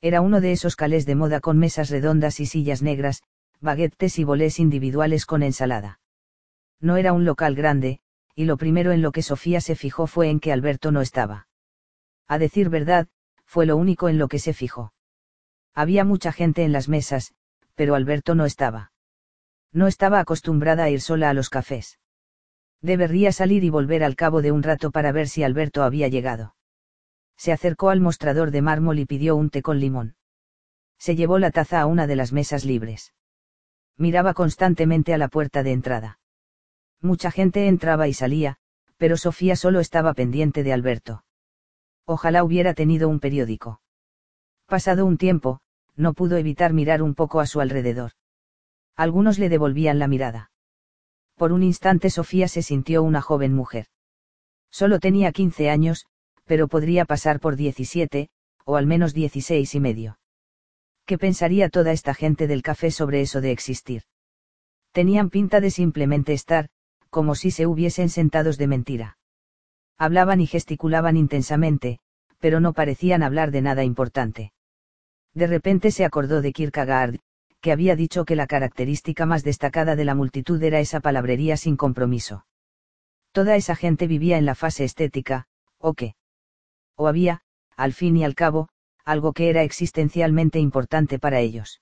Era 0.00 0.20
uno 0.20 0.40
de 0.40 0.52
esos 0.52 0.76
calés 0.76 1.04
de 1.04 1.16
moda 1.16 1.40
con 1.40 1.58
mesas 1.58 1.90
redondas 1.90 2.38
y 2.38 2.46
sillas 2.46 2.80
negras, 2.80 3.24
baguettes 3.60 4.20
y 4.20 4.24
bolés 4.24 4.60
individuales 4.60 5.26
con 5.26 5.42
ensalada. 5.42 5.98
No 6.80 6.96
era 6.96 7.12
un 7.12 7.24
local 7.24 7.56
grande, 7.56 7.98
y 8.36 8.44
lo 8.44 8.56
primero 8.56 8.92
en 8.92 9.02
lo 9.02 9.10
que 9.10 9.22
Sofía 9.22 9.60
se 9.60 9.74
fijó 9.74 10.06
fue 10.06 10.30
en 10.30 10.38
que 10.38 10.52
Alberto 10.52 10.92
no 10.92 11.00
estaba. 11.00 11.48
A 12.28 12.38
decir 12.38 12.68
verdad, 12.68 13.08
fue 13.44 13.66
lo 13.66 13.76
único 13.76 14.08
en 14.08 14.18
lo 14.18 14.28
que 14.28 14.38
se 14.38 14.52
fijó. 14.52 14.92
Había 15.74 16.04
mucha 16.04 16.30
gente 16.30 16.62
en 16.62 16.70
las 16.70 16.88
mesas, 16.88 17.34
pero 17.74 17.96
Alberto 17.96 18.36
no 18.36 18.44
estaba. 18.44 18.92
No 19.72 19.88
estaba 19.88 20.20
acostumbrada 20.20 20.84
a 20.84 20.90
ir 20.90 21.00
sola 21.00 21.30
a 21.30 21.34
los 21.34 21.50
cafés. 21.50 21.98
Debería 22.80 23.32
salir 23.32 23.64
y 23.64 23.70
volver 23.70 24.04
al 24.04 24.14
cabo 24.14 24.40
de 24.40 24.52
un 24.52 24.62
rato 24.62 24.92
para 24.92 25.10
ver 25.10 25.26
si 25.26 25.42
Alberto 25.42 25.82
había 25.82 26.06
llegado. 26.06 26.54
Se 27.38 27.52
acercó 27.52 27.90
al 27.90 28.00
mostrador 28.00 28.50
de 28.50 28.62
mármol 28.62 28.98
y 28.98 29.06
pidió 29.06 29.36
un 29.36 29.48
té 29.48 29.62
con 29.62 29.78
limón. 29.78 30.16
Se 30.98 31.14
llevó 31.14 31.38
la 31.38 31.52
taza 31.52 31.80
a 31.80 31.86
una 31.86 32.08
de 32.08 32.16
las 32.16 32.32
mesas 32.32 32.64
libres. 32.64 33.14
Miraba 33.96 34.34
constantemente 34.34 35.14
a 35.14 35.18
la 35.18 35.28
puerta 35.28 35.62
de 35.62 35.72
entrada. 35.72 36.18
Mucha 37.00 37.30
gente 37.30 37.68
entraba 37.68 38.08
y 38.08 38.12
salía, 38.12 38.58
pero 38.96 39.16
Sofía 39.16 39.54
solo 39.54 39.78
estaba 39.78 40.14
pendiente 40.14 40.64
de 40.64 40.72
Alberto. 40.72 41.24
Ojalá 42.04 42.42
hubiera 42.42 42.74
tenido 42.74 43.08
un 43.08 43.20
periódico. 43.20 43.80
Pasado 44.66 45.06
un 45.06 45.16
tiempo, 45.16 45.60
no 45.94 46.14
pudo 46.14 46.36
evitar 46.36 46.72
mirar 46.72 47.02
un 47.02 47.14
poco 47.14 47.38
a 47.38 47.46
su 47.46 47.60
alrededor. 47.60 48.12
Algunos 48.96 49.38
le 49.38 49.48
devolvían 49.48 50.00
la 50.00 50.08
mirada. 50.08 50.50
Por 51.36 51.52
un 51.52 51.62
instante 51.62 52.10
Sofía 52.10 52.48
se 52.48 52.62
sintió 52.62 53.04
una 53.04 53.22
joven 53.22 53.54
mujer. 53.54 53.86
Solo 54.70 54.98
tenía 54.98 55.30
15 55.30 55.70
años, 55.70 56.06
pero 56.48 56.66
podría 56.66 57.04
pasar 57.04 57.38
por 57.38 57.54
17, 57.54 58.30
o 58.64 58.76
al 58.76 58.86
menos 58.86 59.14
16 59.14 59.74
y 59.74 59.80
medio. 59.80 60.18
¿Qué 61.06 61.18
pensaría 61.18 61.68
toda 61.68 61.92
esta 61.92 62.14
gente 62.14 62.46
del 62.46 62.62
café 62.62 62.90
sobre 62.90 63.20
eso 63.20 63.40
de 63.40 63.52
existir? 63.52 64.02
Tenían 64.92 65.30
pinta 65.30 65.60
de 65.60 65.70
simplemente 65.70 66.32
estar, 66.32 66.68
como 67.10 67.34
si 67.34 67.50
se 67.50 67.66
hubiesen 67.66 68.08
sentados 68.08 68.58
de 68.58 68.66
mentira. 68.66 69.18
Hablaban 69.98 70.40
y 70.40 70.46
gesticulaban 70.46 71.16
intensamente, 71.16 71.98
pero 72.38 72.60
no 72.60 72.72
parecían 72.72 73.22
hablar 73.22 73.50
de 73.50 73.62
nada 73.62 73.84
importante. 73.84 74.52
De 75.34 75.46
repente 75.46 75.90
se 75.90 76.04
acordó 76.04 76.40
de 76.40 76.52
Kierkegaard, 76.52 77.20
que 77.60 77.72
había 77.72 77.96
dicho 77.96 78.24
que 78.24 78.36
la 78.36 78.46
característica 78.46 79.26
más 79.26 79.44
destacada 79.44 79.96
de 79.96 80.04
la 80.04 80.14
multitud 80.14 80.62
era 80.62 80.80
esa 80.80 81.00
palabrería 81.00 81.56
sin 81.56 81.76
compromiso. 81.76 82.46
Toda 83.32 83.56
esa 83.56 83.76
gente 83.76 84.06
vivía 84.06 84.38
en 84.38 84.46
la 84.46 84.54
fase 84.54 84.84
estética, 84.84 85.46
¿o 85.78 85.94
qué? 85.94 86.14
O 86.98 87.06
había, 87.06 87.40
al 87.76 87.92
fin 87.92 88.16
y 88.16 88.24
al 88.24 88.34
cabo, 88.34 88.68
algo 89.04 89.32
que 89.32 89.48
era 89.48 89.62
existencialmente 89.62 90.58
importante 90.58 91.18
para 91.20 91.38
ellos. 91.38 91.80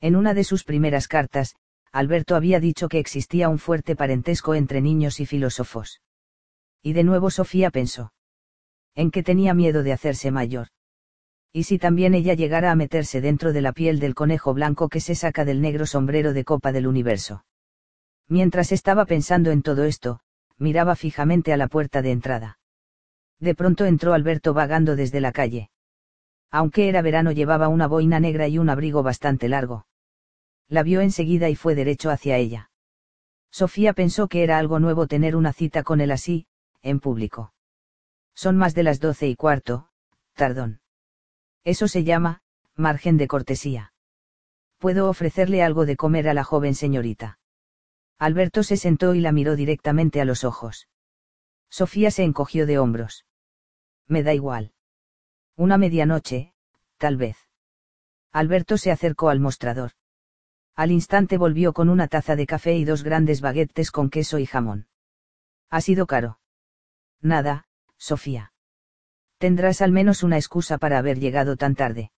En 0.00 0.14
una 0.14 0.34
de 0.34 0.44
sus 0.44 0.62
primeras 0.62 1.08
cartas, 1.08 1.56
Alberto 1.90 2.36
había 2.36 2.60
dicho 2.60 2.88
que 2.90 2.98
existía 2.98 3.48
un 3.48 3.58
fuerte 3.58 3.96
parentesco 3.96 4.54
entre 4.54 4.82
niños 4.82 5.20
y 5.20 5.26
filósofos. 5.26 6.02
Y 6.82 6.92
de 6.92 7.02
nuevo 7.02 7.30
Sofía 7.30 7.70
pensó. 7.70 8.12
En 8.94 9.10
que 9.10 9.22
tenía 9.22 9.54
miedo 9.54 9.82
de 9.82 9.94
hacerse 9.94 10.30
mayor. 10.30 10.68
Y 11.50 11.62
si 11.62 11.78
también 11.78 12.12
ella 12.14 12.34
llegara 12.34 12.70
a 12.70 12.76
meterse 12.76 13.22
dentro 13.22 13.54
de 13.54 13.62
la 13.62 13.72
piel 13.72 13.98
del 13.98 14.14
conejo 14.14 14.52
blanco 14.52 14.90
que 14.90 15.00
se 15.00 15.14
saca 15.14 15.46
del 15.46 15.62
negro 15.62 15.86
sombrero 15.86 16.34
de 16.34 16.44
copa 16.44 16.72
del 16.72 16.86
universo. 16.86 17.46
Mientras 18.28 18.70
estaba 18.70 19.06
pensando 19.06 19.50
en 19.50 19.62
todo 19.62 19.84
esto, 19.84 20.20
miraba 20.58 20.94
fijamente 20.94 21.54
a 21.54 21.56
la 21.56 21.68
puerta 21.68 22.02
de 22.02 22.10
entrada. 22.10 22.58
De 23.40 23.54
pronto 23.54 23.84
entró 23.84 24.14
Alberto 24.14 24.54
vagando 24.54 24.96
desde 24.96 25.20
la 25.20 25.32
calle. 25.32 25.70
Aunque 26.50 26.88
era 26.88 27.02
verano 27.02 27.32
llevaba 27.32 27.68
una 27.68 27.86
boina 27.86 28.18
negra 28.20 28.48
y 28.48 28.58
un 28.58 28.70
abrigo 28.70 29.02
bastante 29.02 29.48
largo. 29.48 29.86
La 30.68 30.82
vio 30.82 31.00
enseguida 31.00 31.48
y 31.48 31.56
fue 31.56 31.74
derecho 31.74 32.10
hacia 32.10 32.36
ella. 32.38 32.70
Sofía 33.50 33.92
pensó 33.92 34.28
que 34.28 34.42
era 34.42 34.58
algo 34.58 34.78
nuevo 34.78 35.06
tener 35.06 35.36
una 35.36 35.52
cita 35.52 35.82
con 35.82 36.00
él 36.00 36.10
así, 36.10 36.46
en 36.82 37.00
público. 37.00 37.52
Son 38.34 38.56
más 38.56 38.74
de 38.74 38.82
las 38.82 39.00
doce 39.00 39.28
y 39.28 39.36
cuarto, 39.36 39.88
tardón. 40.34 40.80
Eso 41.64 41.88
se 41.88 42.04
llama, 42.04 42.42
margen 42.74 43.16
de 43.16 43.28
cortesía. 43.28 43.92
Puedo 44.78 45.08
ofrecerle 45.08 45.62
algo 45.62 45.86
de 45.86 45.96
comer 45.96 46.28
a 46.28 46.34
la 46.34 46.44
joven 46.44 46.74
señorita. 46.74 47.38
Alberto 48.18 48.62
se 48.62 48.76
sentó 48.76 49.14
y 49.14 49.20
la 49.20 49.32
miró 49.32 49.56
directamente 49.56 50.20
a 50.20 50.24
los 50.24 50.44
ojos. 50.44 50.88
Sofía 51.68 52.10
se 52.10 52.24
encogió 52.24 52.66
de 52.66 52.78
hombros. 52.78 53.25
Me 54.08 54.22
da 54.22 54.34
igual. 54.34 54.72
Una 55.56 55.78
medianoche, 55.78 56.52
tal 56.98 57.16
vez. 57.16 57.36
Alberto 58.32 58.76
se 58.76 58.90
acercó 58.90 59.30
al 59.30 59.40
mostrador. 59.40 59.92
Al 60.74 60.90
instante 60.90 61.38
volvió 61.38 61.72
con 61.72 61.88
una 61.88 62.06
taza 62.06 62.36
de 62.36 62.46
café 62.46 62.76
y 62.76 62.84
dos 62.84 63.02
grandes 63.02 63.40
baguettes 63.40 63.90
con 63.90 64.10
queso 64.10 64.38
y 64.38 64.46
jamón. 64.46 64.88
Ha 65.70 65.80
sido 65.80 66.06
caro. 66.06 66.38
Nada, 67.22 67.66
Sofía. 67.96 68.52
Tendrás 69.38 69.80
al 69.80 69.92
menos 69.92 70.22
una 70.22 70.36
excusa 70.36 70.78
para 70.78 70.98
haber 70.98 71.18
llegado 71.18 71.56
tan 71.56 71.74
tarde. 71.74 72.12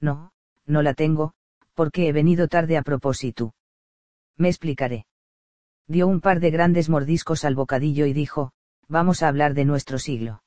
No, 0.00 0.32
no 0.66 0.82
la 0.82 0.94
tengo, 0.94 1.34
porque 1.74 2.08
he 2.08 2.12
venido 2.12 2.48
tarde 2.48 2.76
a 2.76 2.82
propósito. 2.82 3.54
Me 4.36 4.48
explicaré. 4.48 5.06
Dio 5.86 6.06
un 6.06 6.20
par 6.20 6.40
de 6.40 6.50
grandes 6.50 6.88
mordiscos 6.88 7.44
al 7.44 7.54
bocadillo 7.54 8.06
y 8.06 8.14
dijo, 8.14 8.52
vamos 8.88 9.22
a 9.22 9.28
hablar 9.28 9.54
de 9.54 9.66
nuestro 9.66 9.98
siglo. 9.98 10.42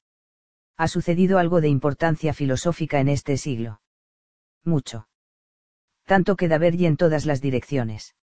Ha 0.77 0.88
sucedido 0.88 1.40
algo 1.40 1.60
de 1.60 1.69
importancia 1.69 2.33
filosófica 2.33 2.99
en 2.99 3.08
este 3.08 3.38
siglo. 3.38 3.81
Mucho. 4.63 5.08
Tanto 6.06 6.35
que 6.35 6.47
da 6.47 6.60
ver 6.60 6.76
y 6.76 6.85
en 6.85 6.97
todas 6.97 7.26
las 7.26 7.42
direcciones. 7.42 8.15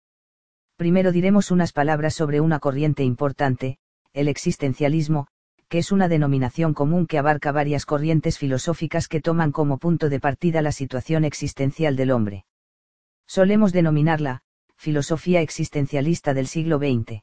Primero 0.76 1.12
diremos 1.12 1.50
unas 1.50 1.72
palabras 1.72 2.14
sobre 2.14 2.40
una 2.40 2.60
corriente 2.60 3.02
importante, 3.02 3.78
el 4.12 4.28
existencialismo, 4.28 5.26
que 5.68 5.78
es 5.78 5.90
una 5.90 6.08
denominación 6.08 6.74
común 6.74 7.06
que 7.06 7.18
abarca 7.18 7.50
varias 7.50 7.86
corrientes 7.86 8.38
filosóficas 8.38 9.08
que 9.08 9.20
toman 9.20 9.50
como 9.50 9.78
punto 9.78 10.08
de 10.08 10.20
partida 10.20 10.62
la 10.62 10.72
situación 10.72 11.24
existencial 11.24 11.96
del 11.96 12.12
hombre. 12.12 12.44
Solemos 13.26 13.72
denominarla, 13.72 14.42
filosofía 14.76 15.40
existencialista 15.40 16.34
del 16.34 16.46
siglo 16.46 16.78
XX. 16.78 17.22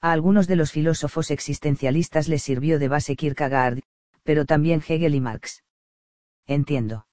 A 0.00 0.12
algunos 0.12 0.48
de 0.48 0.56
los 0.56 0.72
filósofos 0.72 1.30
existencialistas 1.30 2.26
les 2.26 2.42
sirvió 2.42 2.78
de 2.78 2.88
base 2.88 3.16
Kierkegaard, 3.16 3.82
pero 4.30 4.44
también 4.44 4.80
Hegel 4.86 5.16
y 5.16 5.20
Marx. 5.20 5.64
Entiendo. 6.46 7.08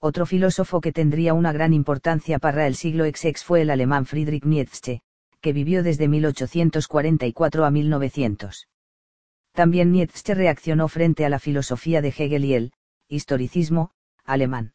Otro 0.00 0.26
filósofo 0.26 0.80
que 0.80 0.90
tendría 0.90 1.34
una 1.34 1.52
gran 1.52 1.72
importancia 1.72 2.40
para 2.40 2.66
el 2.66 2.74
siglo 2.74 3.04
XX 3.04 3.44
fue 3.44 3.62
el 3.62 3.70
alemán 3.70 4.06
Friedrich 4.06 4.44
Nietzsche, 4.44 5.02
que 5.40 5.52
vivió 5.52 5.84
desde 5.84 6.08
1844 6.08 7.64
a 7.64 7.70
1900. 7.70 8.66
También 9.52 9.92
Nietzsche 9.92 10.34
reaccionó 10.34 10.88
frente 10.88 11.24
a 11.24 11.28
la 11.28 11.38
filosofía 11.38 12.02
de 12.02 12.08
Hegel 12.08 12.44
y 12.44 12.54
el 12.54 12.72
historicismo 13.06 13.92
alemán. 14.24 14.72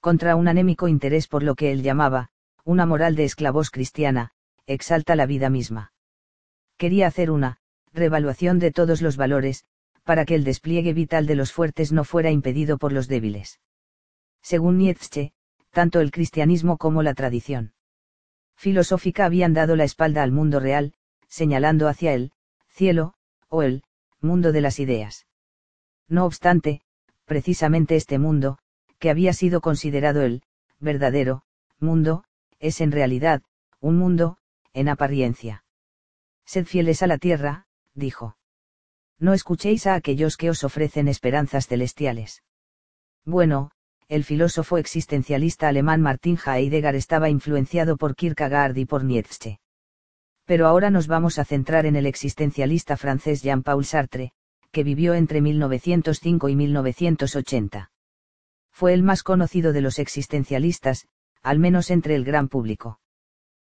Contra 0.00 0.34
un 0.34 0.48
anémico 0.48 0.88
interés 0.88 1.28
por 1.28 1.44
lo 1.44 1.54
que 1.54 1.70
él 1.70 1.84
llamaba, 1.84 2.30
una 2.64 2.86
moral 2.86 3.14
de 3.14 3.22
esclavos 3.22 3.70
cristiana, 3.70 4.32
exalta 4.66 5.14
la 5.14 5.26
vida 5.26 5.48
misma. 5.48 5.92
Quería 6.76 7.06
hacer 7.06 7.30
una 7.30 7.60
revaluación 7.92 8.58
de 8.58 8.72
todos 8.72 9.00
los 9.00 9.16
valores, 9.16 9.64
para 10.04 10.24
que 10.24 10.34
el 10.34 10.44
despliegue 10.44 10.92
vital 10.92 11.26
de 11.26 11.36
los 11.36 11.52
fuertes 11.52 11.92
no 11.92 12.04
fuera 12.04 12.30
impedido 12.30 12.78
por 12.78 12.92
los 12.92 13.08
débiles. 13.08 13.60
Según 14.42 14.78
Nietzsche, 14.78 15.32
tanto 15.70 16.00
el 16.00 16.10
cristianismo 16.10 16.76
como 16.76 17.02
la 17.02 17.14
tradición 17.14 17.72
filosófica 18.56 19.24
habían 19.24 19.54
dado 19.54 19.74
la 19.74 19.84
espalda 19.84 20.22
al 20.22 20.30
mundo 20.30 20.60
real, 20.60 20.94
señalando 21.26 21.88
hacia 21.88 22.14
el 22.14 22.32
cielo, 22.68 23.14
o 23.48 23.62
el 23.62 23.82
mundo 24.20 24.52
de 24.52 24.60
las 24.60 24.78
ideas. 24.78 25.26
No 26.08 26.24
obstante, 26.26 26.82
precisamente 27.24 27.96
este 27.96 28.18
mundo, 28.18 28.58
que 28.98 29.10
había 29.10 29.32
sido 29.32 29.60
considerado 29.60 30.22
el 30.22 30.42
verdadero 30.78 31.44
mundo, 31.80 32.24
es 32.60 32.80
en 32.80 32.92
realidad, 32.92 33.42
un 33.80 33.98
mundo, 33.98 34.38
en 34.72 34.88
apariencia. 34.88 35.64
Sed 36.44 36.66
fieles 36.66 37.02
a 37.02 37.08
la 37.08 37.18
tierra, 37.18 37.66
dijo. 37.94 38.36
No 39.18 39.32
escuchéis 39.32 39.86
a 39.86 39.94
aquellos 39.94 40.36
que 40.36 40.50
os 40.50 40.64
ofrecen 40.64 41.08
esperanzas 41.08 41.66
celestiales. 41.66 42.42
Bueno, 43.24 43.70
el 44.08 44.24
filósofo 44.24 44.78
existencialista 44.78 45.68
alemán 45.68 46.02
Martin 46.02 46.38
Heidegger 46.44 46.96
estaba 46.96 47.30
influenciado 47.30 47.96
por 47.96 48.14
Kierkegaard 48.14 48.76
y 48.76 48.84
por 48.84 49.04
Nietzsche. 49.04 49.58
Pero 50.44 50.66
ahora 50.66 50.90
nos 50.90 51.06
vamos 51.06 51.38
a 51.38 51.44
centrar 51.44 51.86
en 51.86 51.96
el 51.96 52.06
existencialista 52.06 52.96
francés 52.96 53.42
Jean-Paul 53.42 53.84
Sartre, 53.84 54.32
que 54.70 54.84
vivió 54.84 55.14
entre 55.14 55.40
1905 55.40 56.48
y 56.48 56.56
1980. 56.56 57.90
Fue 58.70 58.92
el 58.92 59.02
más 59.02 59.22
conocido 59.22 59.72
de 59.72 59.82
los 59.82 59.98
existencialistas, 59.98 61.06
al 61.42 61.58
menos 61.58 61.90
entre 61.90 62.14
el 62.14 62.24
gran 62.24 62.48
público. 62.48 62.98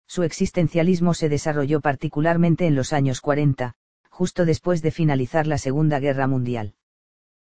Su 0.07 0.23
existencialismo 0.23 1.15
se 1.15 1.29
desarrolló 1.29 1.81
particularmente 1.81 2.67
en 2.67 2.75
los 2.75 2.93
años 2.93 3.21
40, 3.21 3.75
justo 4.19 4.45
después 4.45 4.83
de 4.83 4.91
finalizar 4.91 5.47
la 5.47 5.59
Segunda 5.59 6.01
Guerra 6.01 6.27
Mundial. 6.27 6.75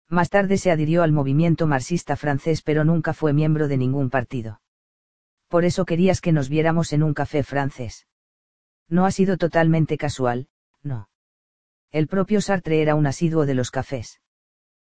Más 0.10 0.30
tarde 0.30 0.58
se 0.58 0.70
adhirió 0.70 1.02
al 1.02 1.14
movimiento 1.14 1.66
marxista 1.66 2.18
francés 2.18 2.62
pero 2.62 2.84
nunca 2.84 3.14
fue 3.14 3.32
miembro 3.32 3.70
de 3.70 3.78
ningún 3.78 4.10
partido. 4.10 4.60
Por 5.48 5.64
eso 5.64 5.86
querías 5.86 6.20
que 6.20 6.34
nos 6.34 6.50
viéramos 6.50 6.92
en 6.92 7.04
un 7.04 7.14
café 7.14 7.44
francés. 7.44 8.06
No 8.90 9.06
ha 9.06 9.12
sido 9.12 9.38
totalmente 9.38 9.98
casual, 9.98 10.50
no. 10.84 11.08
El 11.92 12.10
propio 12.10 12.42
Sartre 12.42 12.82
era 12.82 12.96
un 12.96 13.08
asiduo 13.08 13.46
de 13.46 13.54
los 13.54 13.72
cafés. 13.72 14.20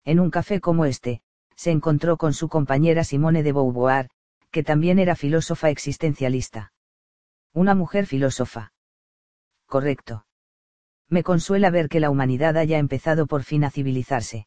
En 0.06 0.20
un 0.20 0.30
café 0.30 0.62
como 0.62 0.86
este, 0.86 1.20
se 1.54 1.70
encontró 1.70 2.16
con 2.16 2.32
su 2.32 2.48
compañera 2.48 3.04
Simone 3.04 3.42
de 3.42 3.52
Beauvoir, 3.52 4.08
que 4.50 4.62
también 4.62 4.98
era 4.98 5.16
filósofa 5.16 5.68
existencialista. 5.68 6.72
Una 7.52 7.74
mujer 7.74 8.06
filósofa. 8.06 8.72
Correcto. 9.66 10.24
Me 11.10 11.22
consuela 11.22 11.70
ver 11.70 11.88
que 11.88 12.00
la 12.00 12.10
humanidad 12.10 12.56
haya 12.56 12.78
empezado 12.78 13.26
por 13.26 13.42
fin 13.42 13.64
a 13.64 13.70
civilizarse. 13.70 14.46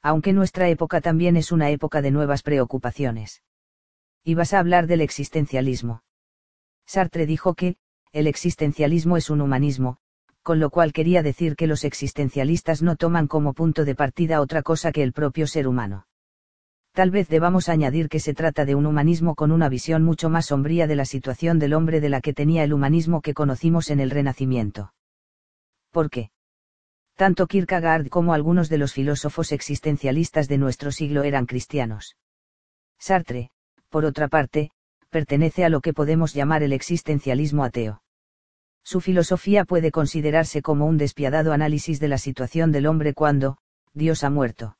Aunque 0.00 0.32
nuestra 0.32 0.68
época 0.68 1.00
también 1.00 1.36
es 1.36 1.52
una 1.52 1.70
época 1.70 2.02
de 2.02 2.10
nuevas 2.10 2.42
preocupaciones. 2.42 3.42
Y 4.24 4.34
vas 4.34 4.52
a 4.52 4.60
hablar 4.60 4.86
del 4.86 5.00
existencialismo. 5.00 6.02
Sartre 6.86 7.26
dijo 7.26 7.54
que, 7.54 7.76
el 8.12 8.26
existencialismo 8.26 9.16
es 9.16 9.30
un 9.30 9.40
humanismo, 9.40 9.98
con 10.42 10.60
lo 10.60 10.70
cual 10.70 10.92
quería 10.92 11.22
decir 11.22 11.56
que 11.56 11.66
los 11.66 11.84
existencialistas 11.84 12.82
no 12.82 12.96
toman 12.96 13.26
como 13.26 13.52
punto 13.52 13.84
de 13.84 13.94
partida 13.94 14.40
otra 14.40 14.62
cosa 14.62 14.92
que 14.92 15.02
el 15.02 15.12
propio 15.12 15.46
ser 15.46 15.66
humano. 15.66 16.06
Tal 16.92 17.10
vez 17.10 17.28
debamos 17.28 17.68
añadir 17.68 18.08
que 18.08 18.20
se 18.20 18.34
trata 18.34 18.64
de 18.64 18.74
un 18.74 18.86
humanismo 18.86 19.34
con 19.34 19.50
una 19.50 19.68
visión 19.68 20.02
mucho 20.02 20.28
más 20.28 20.46
sombría 20.46 20.86
de 20.86 20.96
la 20.96 21.06
situación 21.06 21.58
del 21.58 21.74
hombre 21.74 22.00
de 22.00 22.10
la 22.10 22.20
que 22.20 22.34
tenía 22.34 22.64
el 22.64 22.72
humanismo 22.72 23.22
que 23.22 23.34
conocimos 23.34 23.88
en 23.90 24.00
el 24.00 24.10
Renacimiento. 24.10 24.92
¿Por 25.92 26.10
qué? 26.10 26.30
Tanto 27.14 27.46
Kierkegaard 27.46 28.08
como 28.08 28.32
algunos 28.32 28.68
de 28.68 28.78
los 28.78 28.94
filósofos 28.94 29.52
existencialistas 29.52 30.48
de 30.48 30.58
nuestro 30.58 30.90
siglo 30.90 31.22
eran 31.22 31.46
cristianos. 31.46 32.16
Sartre, 32.98 33.50
por 33.90 34.04
otra 34.06 34.28
parte, 34.28 34.70
pertenece 35.10 35.64
a 35.64 35.68
lo 35.68 35.82
que 35.82 35.92
podemos 35.92 36.32
llamar 36.32 36.62
el 36.62 36.72
existencialismo 36.72 37.62
ateo. 37.62 38.02
Su 38.82 39.00
filosofía 39.00 39.64
puede 39.64 39.92
considerarse 39.92 40.62
como 40.62 40.86
un 40.86 40.96
despiadado 40.96 41.52
análisis 41.52 42.00
de 42.00 42.08
la 42.08 42.18
situación 42.18 42.72
del 42.72 42.86
hombre 42.86 43.12
cuando, 43.12 43.58
Dios 43.92 44.24
ha 44.24 44.30
muerto. 44.30 44.78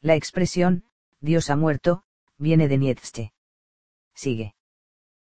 La 0.00 0.16
expresión, 0.16 0.84
Dios 1.20 1.48
ha 1.48 1.56
muerto, 1.56 2.02
viene 2.36 2.66
de 2.68 2.76
Nietzsche. 2.76 3.32
Sigue. 4.14 4.54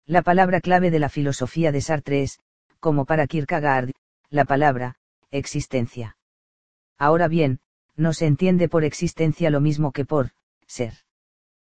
La 0.06 0.22
palabra 0.22 0.60
clave 0.60 0.90
de 0.90 0.98
la 0.98 1.08
filosofía 1.10 1.70
de 1.70 1.82
Sartre 1.82 2.22
es, 2.22 2.40
como 2.80 3.04
para 3.04 3.26
Kierkegaard, 3.26 3.92
la 4.34 4.44
palabra, 4.44 4.96
existencia. 5.30 6.16
Ahora 6.98 7.28
bien, 7.28 7.60
no 7.94 8.12
se 8.12 8.26
entiende 8.26 8.68
por 8.68 8.82
existencia 8.82 9.48
lo 9.48 9.60
mismo 9.60 9.92
que 9.92 10.04
por, 10.04 10.32
ser. 10.66 10.94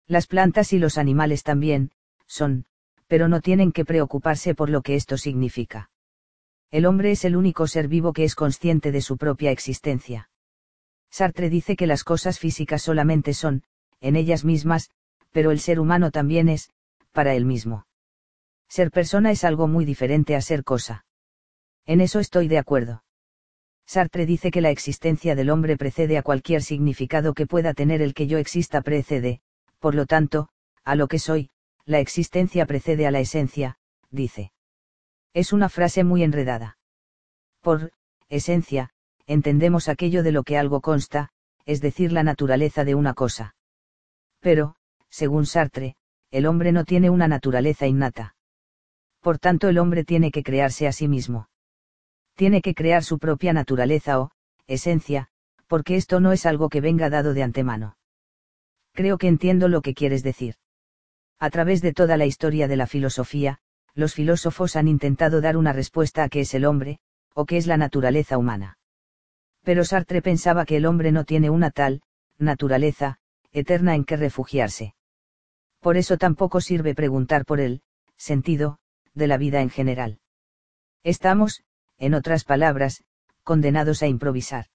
Las 0.08 0.26
plantas 0.26 0.72
y 0.72 0.80
los 0.80 0.98
animales 0.98 1.44
también, 1.44 1.92
son, 2.28 2.66
pero 3.08 3.28
no 3.28 3.42
tienen 3.42 3.74
que 3.74 3.84
preocuparse 3.84 4.56
por 4.56 4.70
lo 4.70 4.84
que 4.84 4.96
esto 4.96 5.18
significa. 5.18 5.90
El 6.72 6.86
hombre 6.86 7.12
es 7.12 7.26
el 7.26 7.36
único 7.36 7.68
ser 7.68 7.90
vivo 7.90 8.14
que 8.14 8.24
es 8.24 8.36
consciente 8.36 8.94
de 8.94 9.02
su 9.02 9.18
propia 9.18 9.52
existencia. 9.52 10.30
Sartre 11.12 11.50
dice 11.50 11.76
que 11.76 11.88
las 11.88 12.06
cosas 12.06 12.40
físicas 12.40 12.82
solamente 12.82 13.34
son, 13.34 13.64
en 14.00 14.16
ellas 14.16 14.46
mismas, 14.46 14.92
pero 15.34 15.52
el 15.52 15.60
ser 15.60 15.82
humano 15.82 16.10
también 16.10 16.48
es, 16.48 16.70
para 17.12 17.36
él 17.36 17.44
mismo. 17.44 17.86
Ser 18.70 18.92
persona 18.92 19.32
es 19.32 19.44
algo 19.44 19.68
muy 19.68 19.84
diferente 19.84 20.38
a 20.38 20.42
ser 20.42 20.64
cosa. 20.64 21.06
En 21.86 22.02
eso 22.02 22.20
estoy 22.20 22.48
de 22.48 22.58
acuerdo. 22.58 23.04
Sartre 23.86 24.26
dice 24.26 24.50
que 24.50 24.62
la 24.62 24.72
existencia 24.72 25.36
del 25.36 25.52
hombre 25.52 25.78
precede 25.78 26.18
a 26.18 26.24
cualquier 26.24 26.64
significado 26.64 27.34
que 27.34 27.46
pueda 27.46 27.74
tener 27.74 28.02
el 28.02 28.14
que 28.14 28.28
yo 28.28 28.40
exista 28.40 28.82
precede, 28.82 29.42
por 29.80 29.94
lo 29.94 30.08
tanto, 30.08 30.50
a 30.84 30.96
lo 30.96 31.08
que 31.08 31.20
soy, 31.20 31.52
la 31.86 32.00
existencia 32.00 32.66
precede 32.66 33.06
a 33.06 33.12
la 33.12 33.20
esencia, 33.20 33.78
dice. 34.10 34.52
Es 35.34 35.54
una 35.54 35.70
frase 35.70 36.04
muy 36.04 36.24
enredada. 36.24 36.78
Por, 37.62 37.92
esencia, 38.30 38.90
entendemos 39.28 39.88
aquello 39.88 40.24
de 40.24 40.32
lo 40.32 40.44
que 40.44 40.58
algo 40.58 40.82
consta, 40.82 41.30
es 41.66 41.82
decir, 41.82 42.12
la 42.12 42.24
naturaleza 42.24 42.84
de 42.84 42.96
una 42.96 43.14
cosa. 43.14 43.56
Pero, 44.40 44.76
según 45.10 45.46
Sartre, 45.46 45.96
el 46.32 46.48
hombre 46.48 46.72
no 46.72 46.86
tiene 46.86 47.10
una 47.10 47.28
naturaleza 47.28 47.86
innata. 47.86 48.36
Por 49.20 49.40
tanto, 49.40 49.70
el 49.70 49.78
hombre 49.78 50.04
tiene 50.04 50.32
que 50.32 50.44
crearse 50.44 50.88
a 50.88 50.92
sí 50.92 51.08
mismo. 51.08 51.48
Tiene 52.36 52.62
que 52.62 52.76
crear 52.76 53.04
su 53.04 53.18
propia 53.18 53.54
naturaleza 53.54 54.20
o, 54.20 54.32
esencia, 54.68 55.30
porque 55.68 55.96
esto 55.96 56.20
no 56.20 56.32
es 56.32 56.46
algo 56.46 56.70
que 56.70 56.82
venga 56.82 57.10
dado 57.10 57.34
de 57.34 57.44
antemano. 57.44 57.98
Creo 58.94 59.18
que 59.18 59.28
entiendo 59.28 59.68
lo 59.68 59.82
que 59.82 59.94
quieres 59.94 60.24
decir. 60.24 60.56
A 61.40 61.50
través 61.50 61.82
de 61.82 61.94
toda 61.94 62.18
la 62.18 62.26
historia 62.26 62.68
de 62.68 62.76
la 62.76 62.88
filosofía, 62.88 63.60
los 63.94 64.14
filósofos 64.14 64.76
han 64.76 64.88
intentado 64.88 65.42
dar 65.42 65.58
una 65.58 65.74
respuesta 65.74 66.24
a 66.24 66.30
qué 66.30 66.42
es 66.42 66.54
el 66.54 66.66
hombre, 66.66 67.00
o 67.34 67.46
qué 67.46 67.58
es 67.58 67.68
la 67.68 67.78
naturaleza 67.78 68.38
humana. 68.38 68.78
Pero 69.64 69.84
Sartre 69.84 70.22
pensaba 70.22 70.66
que 70.66 70.78
el 70.78 70.86
hombre 70.86 71.12
no 71.12 71.24
tiene 71.24 71.50
una 71.50 71.72
tal, 71.72 72.02
naturaleza, 72.38 73.18
eterna 73.52 73.96
en 73.96 74.04
que 74.04 74.18
refugiarse. 74.18 74.96
Por 75.80 75.98
eso 75.98 76.18
tampoco 76.18 76.62
sirve 76.62 76.96
preguntar 76.96 77.46
por 77.46 77.60
el, 77.60 77.82
sentido, 78.18 78.80
de 79.14 79.28
la 79.28 79.38
vida 79.38 79.62
en 79.62 79.70
general. 79.70 80.20
Estamos, 81.04 81.64
en 81.98 82.14
otras 82.14 82.44
palabras, 82.44 83.04
condenados 83.44 84.04
a 84.04 84.08
improvisar. 84.08 84.66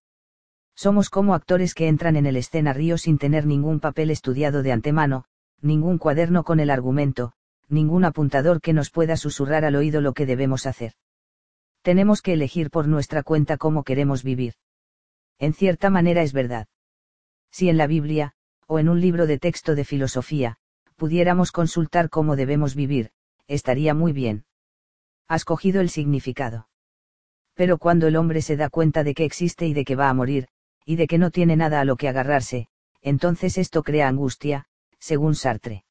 Somos 0.74 1.10
como 1.10 1.34
actores 1.34 1.74
que 1.74 1.88
entran 1.88 2.16
en 2.16 2.26
el 2.26 2.36
escenario 2.36 2.96
sin 2.96 3.18
tener 3.18 3.46
ningún 3.46 3.80
papel 3.80 4.10
estudiado 4.10 4.62
de 4.62 4.72
antemano, 4.72 5.24
ningún 5.60 5.98
cuaderno 5.98 6.42
con 6.42 6.58
el 6.58 6.70
argumento, 6.70 7.32
ningún 7.68 8.04
apuntador 8.04 8.60
que 8.62 8.72
nos 8.72 8.90
pueda 8.90 9.16
susurrar 9.16 9.64
al 9.64 9.76
oído 9.76 10.00
lo 10.00 10.14
que 10.14 10.24
debemos 10.24 10.64
hacer. 10.66 10.94
Tenemos 11.82 12.22
que 12.22 12.32
elegir 12.32 12.70
por 12.70 12.88
nuestra 12.88 13.22
cuenta 13.22 13.58
cómo 13.58 13.84
queremos 13.84 14.22
vivir. 14.22 14.54
En 15.38 15.52
cierta 15.52 15.90
manera 15.90 16.22
es 16.22 16.32
verdad. 16.32 16.66
Si 17.50 17.68
en 17.68 17.76
la 17.76 17.86
Biblia, 17.86 18.32
o 18.66 18.78
en 18.78 18.88
un 18.88 19.00
libro 19.00 19.26
de 19.26 19.38
texto 19.38 19.74
de 19.74 19.84
filosofía, 19.84 20.56
pudiéramos 20.96 21.52
consultar 21.52 22.08
cómo 22.08 22.36
debemos 22.36 22.74
vivir, 22.74 23.10
estaría 23.48 23.92
muy 23.94 24.12
bien. 24.12 24.44
Has 25.28 25.44
cogido 25.44 25.80
el 25.80 25.90
significado. 25.90 26.69
Pero 27.60 27.76
cuando 27.76 28.06
el 28.06 28.16
hombre 28.16 28.40
se 28.40 28.56
da 28.56 28.70
cuenta 28.70 29.04
de 29.04 29.12
que 29.12 29.26
existe 29.26 29.66
y 29.66 29.74
de 29.74 29.84
que 29.84 29.94
va 29.94 30.08
a 30.08 30.14
morir, 30.14 30.48
y 30.86 30.96
de 30.96 31.06
que 31.06 31.18
no 31.18 31.30
tiene 31.30 31.56
nada 31.56 31.82
a 31.82 31.84
lo 31.84 31.96
que 31.96 32.08
agarrarse, 32.08 32.68
entonces 33.02 33.58
esto 33.58 33.82
crea 33.82 34.08
angustia, 34.08 34.64
según 34.98 35.34
Sartre. 35.34 35.84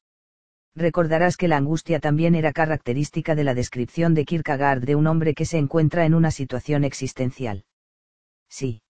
Recordarás 0.74 1.36
que 1.36 1.46
la 1.46 1.58
angustia 1.58 2.00
también 2.00 2.34
era 2.34 2.52
característica 2.52 3.36
de 3.36 3.44
la 3.44 3.54
descripción 3.54 4.14
de 4.14 4.24
Kierkegaard 4.24 4.80
de 4.80 4.96
un 4.96 5.06
hombre 5.06 5.32
que 5.32 5.44
se 5.44 5.58
encuentra 5.58 6.04
en 6.06 6.14
una 6.14 6.32
situación 6.32 6.82
existencial. 6.82 7.64
Sí. 8.48 8.82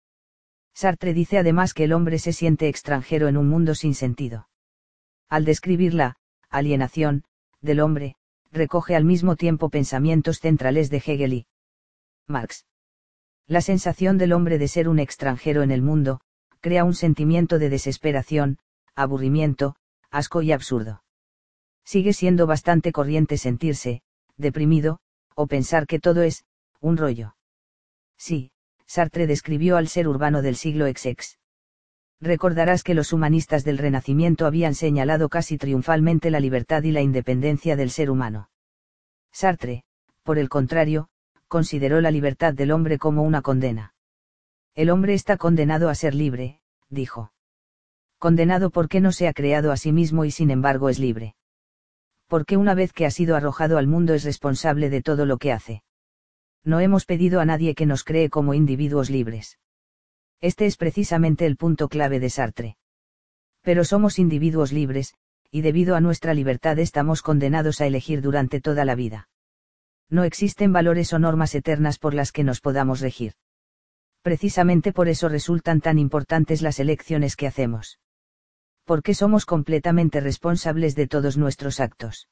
Sartre 0.73 1.13
dice 1.13 1.37
además 1.37 1.75
que 1.75 1.85
el 1.85 1.93
hombre 1.93 2.19
se 2.19 2.33
siente 2.33 2.67
extranjero 2.67 3.29
en 3.29 3.37
un 3.37 3.47
mundo 3.47 3.75
sin 3.75 3.95
sentido. 3.95 4.49
Al 5.29 5.45
describir 5.45 5.93
la 5.93 6.17
alienación 6.49 7.25
del 7.61 7.81
hombre, 7.81 8.17
recoge 8.51 8.97
al 8.97 9.05
mismo 9.05 9.37
tiempo 9.37 9.69
pensamientos 9.69 10.39
centrales 10.39 10.89
de 10.89 10.97
Hegel 10.97 11.35
y 11.35 11.47
Marx. 12.27 12.65
La 13.47 13.61
sensación 13.61 14.19
del 14.19 14.33
hombre 14.33 14.59
de 14.59 14.69
ser 14.69 14.89
un 14.89 14.99
extranjero 14.99 15.63
en 15.63 15.71
el 15.71 15.83
mundo, 15.83 16.21
crea 16.61 16.85
un 16.85 16.95
sentimiento 16.95 17.59
de 17.59 17.71
desesperación, 17.71 18.59
aburrimiento, 18.95 19.77
asco 20.11 20.43
y 20.43 20.53
absurdo. 20.53 21.03
Sigue 21.85 22.13
siendo 22.13 22.47
bastante 22.47 22.93
corriente 22.93 23.39
sentirse, 23.39 24.03
deprimido, 24.37 25.01
o 25.35 25.47
pensar 25.47 25.87
que 25.87 25.99
todo 25.99 26.23
es, 26.23 26.45
un 26.81 26.97
rollo. 26.97 27.35
Sí, 28.17 28.53
Sartre 28.87 29.27
describió 29.27 29.77
al 29.77 29.89
ser 29.89 30.09
urbano 30.09 30.43
del 30.43 30.57
siglo 30.57 30.87
XX. 30.87 31.39
Recordarás 32.21 32.83
que 32.83 32.95
los 32.95 33.13
humanistas 33.13 33.65
del 33.65 33.79
Renacimiento 33.79 34.45
habían 34.47 34.75
señalado 34.75 35.29
casi 35.31 35.57
triunfalmente 35.57 36.31
la 36.31 36.41
libertad 36.41 36.83
y 36.83 36.91
la 36.91 37.01
independencia 37.01 37.77
del 37.77 37.91
ser 37.91 38.11
humano. 38.11 38.51
Sartre, 39.33 39.85
por 40.23 40.39
el 40.39 40.49
contrario, 40.49 41.09
consideró 41.51 42.01
la 42.01 42.13
libertad 42.13 42.55
del 42.55 42.71
hombre 42.71 42.97
como 42.97 43.25
una 43.25 43.43
condena. 43.43 43.93
El 44.77 44.89
hombre 44.89 45.15
está 45.15 45.37
condenado 45.37 45.89
a 45.89 45.97
ser 45.97 46.15
libre, 46.15 46.61
dijo. 46.89 47.33
Condenado 48.19 48.71
porque 48.71 49.01
no 49.01 49.11
se 49.11 49.27
ha 49.27 49.33
creado 49.33 49.73
a 49.73 49.77
sí 49.77 49.91
mismo 49.91 50.25
y 50.25 50.31
sin 50.31 50.53
embargo 50.53 50.89
es 50.89 51.01
libre. 51.01 51.35
Porque 52.29 52.57
una 52.57 52.75
vez 52.75 52.93
que 52.93 53.05
ha 53.05 53.11
sido 53.11 53.35
arrojado 53.35 53.79
al 53.79 53.89
mundo 53.89 54.15
es 54.15 54.23
responsable 54.23 54.91
de 54.91 55.03
todo 55.03 55.27
lo 55.27 55.39
que 55.39 55.51
hace. 55.51 55.83
No 56.63 56.79
hemos 56.79 57.05
pedido 57.05 57.41
a 57.41 57.45
nadie 57.45 57.75
que 57.75 57.85
nos 57.85 58.05
cree 58.05 58.31
como 58.31 58.55
individuos 58.55 59.11
libres. 59.11 59.59
Este 60.41 60.67
es 60.67 60.77
precisamente 60.77 61.47
el 61.47 61.57
punto 61.57 61.89
clave 61.89 62.21
de 62.21 62.31
Sartre. 62.31 62.77
Pero 63.63 63.85
somos 63.85 64.21
individuos 64.21 64.71
libres, 64.71 65.15
y 65.51 65.63
debido 65.63 65.97
a 65.97 66.01
nuestra 66.01 66.33
libertad 66.33 66.79
estamos 66.79 67.23
condenados 67.23 67.81
a 67.81 67.87
elegir 67.87 68.23
durante 68.23 68.61
toda 68.61 68.85
la 68.85 68.95
vida. 68.95 69.29
No 70.11 70.25
existen 70.25 70.73
valores 70.73 71.13
o 71.13 71.19
normas 71.19 71.55
eternas 71.55 71.99
por 71.99 72.15
las 72.15 72.33
que 72.33 72.45
nos 72.45 72.61
podamos 72.61 73.01
regir. 73.01 73.35
Precisamente 74.23 74.93
por 74.93 75.09
eso 75.09 75.29
resultan 75.29 75.81
tan 75.81 75.99
importantes 75.99 76.61
las 76.61 76.81
elecciones 76.81 77.37
que 77.37 77.47
hacemos. 77.47 77.99
Porque 78.85 79.15
somos 79.15 79.47
completamente 79.47 80.21
responsables 80.21 80.95
de 80.97 81.07
todos 81.07 81.39
nuestros 81.39 81.79
actos. 81.79 82.29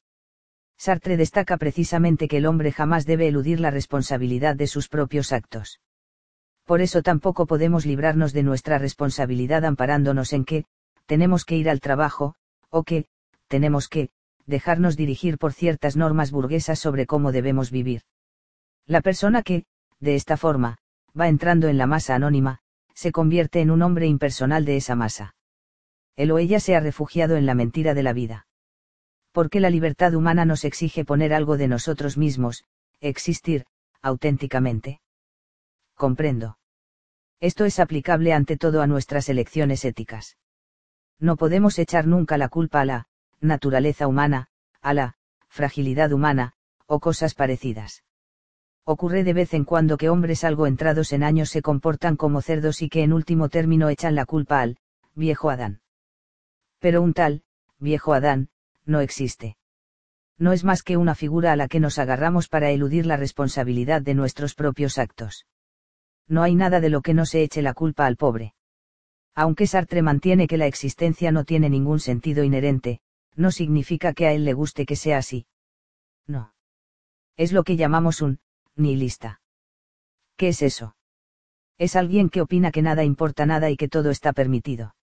Sartre 0.76 1.16
destaca 1.16 1.56
precisamente 1.56 2.28
que 2.28 2.38
el 2.38 2.46
hombre 2.46 2.72
jamás 2.72 3.06
debe 3.06 3.28
eludir 3.28 3.60
la 3.60 3.70
responsabilidad 3.70 4.56
de 4.56 4.66
sus 4.66 4.88
propios 4.88 5.32
actos. 5.32 5.80
Por 6.64 6.80
eso 6.82 7.02
tampoco 7.02 7.46
podemos 7.46 7.86
librarnos 7.86 8.32
de 8.32 8.42
nuestra 8.42 8.78
responsabilidad 8.78 9.64
amparándonos 9.64 10.32
en 10.32 10.44
que, 10.44 10.66
tenemos 11.06 11.44
que 11.44 11.56
ir 11.56 11.70
al 11.70 11.80
trabajo, 11.80 12.34
o 12.68 12.82
que, 12.82 13.06
tenemos 13.48 13.88
que, 13.88 14.10
dejarnos 14.48 14.96
dirigir 14.96 15.38
por 15.38 15.52
ciertas 15.52 15.96
normas 15.96 16.32
burguesas 16.32 16.80
sobre 16.80 17.06
cómo 17.06 17.30
debemos 17.30 17.70
vivir. 17.70 18.02
La 18.84 19.00
persona 19.00 19.44
que, 19.44 19.64
de 20.00 20.16
esta 20.16 20.36
forma, 20.36 20.78
va 21.18 21.28
entrando 21.28 21.68
en 21.68 21.78
la 21.78 21.86
masa 21.86 22.16
anónima, 22.16 22.58
se 22.94 23.12
convierte 23.12 23.60
en 23.60 23.70
un 23.70 23.82
hombre 23.82 24.06
impersonal 24.06 24.64
de 24.64 24.76
esa 24.76 24.96
masa. 24.96 25.36
Él 26.16 26.32
o 26.32 26.38
ella 26.38 26.58
se 26.58 26.74
ha 26.74 26.80
refugiado 26.80 27.36
en 27.36 27.46
la 27.46 27.54
mentira 27.54 27.94
de 27.94 28.02
la 28.02 28.12
vida 28.12 28.48
porque 29.38 29.60
la 29.60 29.70
libertad 29.70 30.14
humana 30.14 30.44
nos 30.44 30.64
exige 30.64 31.04
poner 31.04 31.32
algo 31.32 31.56
de 31.56 31.68
nosotros 31.68 32.16
mismos, 32.16 32.64
existir, 33.00 33.66
auténticamente. 34.02 35.00
Comprendo. 35.94 36.58
Esto 37.40 37.64
es 37.64 37.78
aplicable 37.78 38.32
ante 38.32 38.56
todo 38.56 38.82
a 38.82 38.88
nuestras 38.88 39.28
elecciones 39.28 39.84
éticas. 39.84 40.36
No 41.20 41.36
podemos 41.36 41.78
echar 41.78 42.06
nunca 42.06 42.36
la 42.36 42.48
culpa 42.48 42.80
a 42.80 42.84
la 42.84 43.07
naturaleza 43.40 44.06
humana, 44.06 44.48
a 44.80 44.94
la 44.94 45.16
fragilidad 45.48 46.12
humana, 46.12 46.54
o 46.86 47.00
cosas 47.00 47.34
parecidas. 47.34 48.04
Ocurre 48.84 49.22
de 49.22 49.34
vez 49.34 49.52
en 49.52 49.64
cuando 49.64 49.98
que 49.98 50.08
hombres 50.08 50.44
algo 50.44 50.66
entrados 50.66 51.12
en 51.12 51.22
años 51.22 51.50
se 51.50 51.60
comportan 51.60 52.16
como 52.16 52.40
cerdos 52.40 52.80
y 52.80 52.88
que 52.88 53.02
en 53.02 53.12
último 53.12 53.48
término 53.48 53.90
echan 53.90 54.14
la 54.14 54.24
culpa 54.24 54.60
al 54.62 54.78
viejo 55.14 55.50
Adán. 55.50 55.80
Pero 56.78 57.02
un 57.02 57.12
tal, 57.12 57.42
viejo 57.78 58.14
Adán, 58.14 58.48
no 58.86 59.00
existe. 59.00 59.56
No 60.38 60.52
es 60.52 60.64
más 60.64 60.82
que 60.82 60.96
una 60.96 61.14
figura 61.14 61.52
a 61.52 61.56
la 61.56 61.68
que 61.68 61.80
nos 61.80 61.98
agarramos 61.98 62.48
para 62.48 62.70
eludir 62.70 63.04
la 63.04 63.16
responsabilidad 63.16 64.00
de 64.00 64.14
nuestros 64.14 64.54
propios 64.54 64.96
actos. 64.96 65.46
No 66.28 66.42
hay 66.42 66.54
nada 66.54 66.80
de 66.80 66.88
lo 66.88 67.02
que 67.02 67.14
no 67.14 67.26
se 67.26 67.42
eche 67.42 67.60
la 67.60 67.74
culpa 67.74 68.06
al 68.06 68.16
pobre. 68.16 68.54
Aunque 69.34 69.66
Sartre 69.66 70.02
mantiene 70.02 70.46
que 70.46 70.56
la 70.56 70.66
existencia 70.66 71.32
no 71.32 71.44
tiene 71.44 71.68
ningún 71.68 72.00
sentido 72.00 72.44
inherente, 72.44 73.00
no 73.38 73.52
significa 73.52 74.12
que 74.12 74.26
a 74.26 74.32
él 74.32 74.44
le 74.44 74.52
guste 74.52 74.84
que 74.84 74.96
sea 74.96 75.18
así. 75.18 75.46
No. 76.26 76.52
Es 77.36 77.52
lo 77.52 77.62
que 77.62 77.76
llamamos 77.76 78.20
un 78.20 78.40
nihilista. 78.74 79.40
¿Qué 80.36 80.48
es 80.48 80.60
eso? 80.60 80.96
Es 81.78 81.94
alguien 81.94 82.30
que 82.30 82.42
opina 82.42 82.72
que 82.72 82.82
nada 82.82 83.04
importa 83.04 83.46
nada 83.46 83.70
y 83.70 83.76
que 83.76 83.88
todo 83.88 84.10
está 84.10 84.32
permitido. 84.32 84.96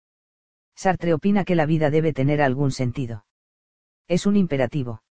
Sartre 0.74 1.14
opina 1.14 1.44
que 1.46 1.54
la 1.54 1.64
vida 1.64 1.90
debe 1.90 2.12
tener 2.12 2.42
algún 2.42 2.70
sentido. 2.70 3.24
Es 4.06 4.26
un 4.26 4.36
imperativo. 4.36 5.02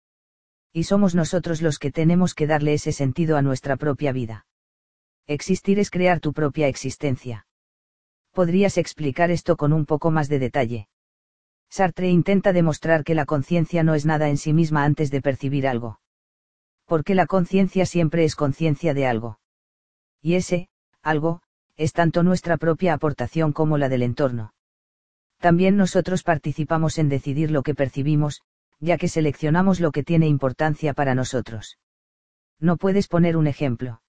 Y 0.72 0.84
somos 0.84 1.14
nosotros 1.14 1.62
los 1.62 1.78
que 1.78 1.90
tenemos 1.90 2.34
que 2.34 2.46
darle 2.46 2.74
ese 2.74 2.92
sentido 2.92 3.38
a 3.38 3.42
nuestra 3.42 3.76
propia 3.76 4.12
vida. 4.12 4.46
Existir 5.26 5.78
es 5.78 5.90
crear 5.90 6.20
tu 6.20 6.34
propia 6.34 6.68
existencia. 6.68 7.46
¿Podrías 8.32 8.76
explicar 8.76 9.30
esto 9.30 9.56
con 9.56 9.72
un 9.72 9.86
poco 9.86 10.10
más 10.10 10.28
de 10.28 10.38
detalle? 10.38 10.88
Sartre 11.76 12.08
intenta 12.08 12.52
demostrar 12.52 13.02
que 13.02 13.16
la 13.16 13.26
conciencia 13.26 13.82
no 13.82 13.96
es 13.96 14.06
nada 14.06 14.28
en 14.28 14.36
sí 14.36 14.52
misma 14.52 14.84
antes 14.84 15.10
de 15.10 15.20
percibir 15.20 15.66
algo. 15.66 15.98
Porque 16.84 17.16
la 17.16 17.26
conciencia 17.26 17.84
siempre 17.84 18.22
es 18.22 18.36
conciencia 18.36 18.94
de 18.94 19.08
algo. 19.08 19.40
Y 20.22 20.36
ese, 20.36 20.68
algo, 21.02 21.42
es 21.76 21.92
tanto 21.92 22.22
nuestra 22.22 22.58
propia 22.58 22.94
aportación 22.94 23.52
como 23.52 23.76
la 23.76 23.88
del 23.88 24.02
entorno. 24.02 24.54
También 25.40 25.76
nosotros 25.76 26.22
participamos 26.22 26.96
en 26.98 27.08
decidir 27.08 27.50
lo 27.50 27.64
que 27.64 27.74
percibimos, 27.74 28.42
ya 28.78 28.96
que 28.96 29.08
seleccionamos 29.08 29.80
lo 29.80 29.90
que 29.90 30.04
tiene 30.04 30.28
importancia 30.28 30.94
para 30.94 31.16
nosotros. 31.16 31.80
No 32.60 32.76
puedes 32.76 33.08
poner 33.08 33.36
un 33.36 33.48
ejemplo. 33.48 34.00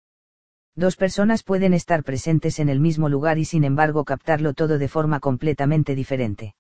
Dos 0.76 0.98
personas 0.98 1.42
pueden 1.42 1.74
estar 1.74 2.04
presentes 2.04 2.60
en 2.60 2.70
el 2.70 2.80
mismo 2.80 3.10
lugar 3.10 3.40
y 3.40 3.46
sin 3.46 3.64
embargo 3.64 4.06
captarlo 4.06 4.54
todo 4.54 4.78
de 4.78 4.88
forma 4.88 5.20
completamente 5.20 5.96
diferente. 5.96 6.54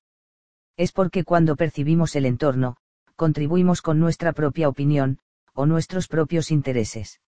Es 0.77 0.91
porque 0.91 1.23
cuando 1.23 1.55
percibimos 1.55 2.15
el 2.15 2.25
entorno, 2.25 2.77
contribuimos 3.15 3.81
con 3.81 3.99
nuestra 3.99 4.33
propia 4.33 4.67
opinión, 4.67 5.19
o 5.53 5.65
nuestros 5.65 6.07
propios 6.07 6.51
intereses. 6.51 7.21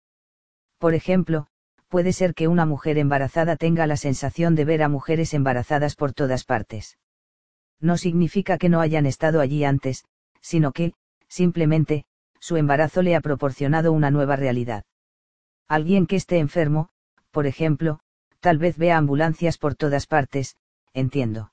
Por 0.77 0.93
ejemplo, 0.93 1.47
puede 1.87 2.11
ser 2.11 2.33
que 2.33 2.47
una 2.47 2.65
mujer 2.65 2.97
embarazada 2.97 3.55
tenga 3.55 3.87
la 3.87 3.95
sensación 3.95 4.55
de 4.55 4.65
ver 4.65 4.83
a 4.83 4.89
mujeres 4.89 5.33
embarazadas 5.33 5.95
por 5.95 6.13
todas 6.13 6.43
partes. 6.43 6.97
No 7.79 7.97
significa 7.97 8.57
que 8.57 8.69
no 8.69 8.81
hayan 8.81 9.05
estado 9.05 9.39
allí 9.39 9.63
antes, 9.63 10.03
sino 10.41 10.71
que, 10.73 10.93
simplemente, 11.27 12.05
su 12.39 12.57
embarazo 12.57 13.01
le 13.01 13.15
ha 13.15 13.21
proporcionado 13.21 13.93
una 13.93 14.11
nueva 14.11 14.35
realidad. 14.35 14.83
Alguien 15.67 16.05
que 16.05 16.15
esté 16.17 16.39
enfermo, 16.39 16.89
por 17.31 17.47
ejemplo, 17.47 17.99
tal 18.39 18.57
vez 18.57 18.77
vea 18.77 18.97
ambulancias 18.97 19.57
por 19.57 19.75
todas 19.75 20.05
partes, 20.05 20.57
entiendo. 20.93 21.51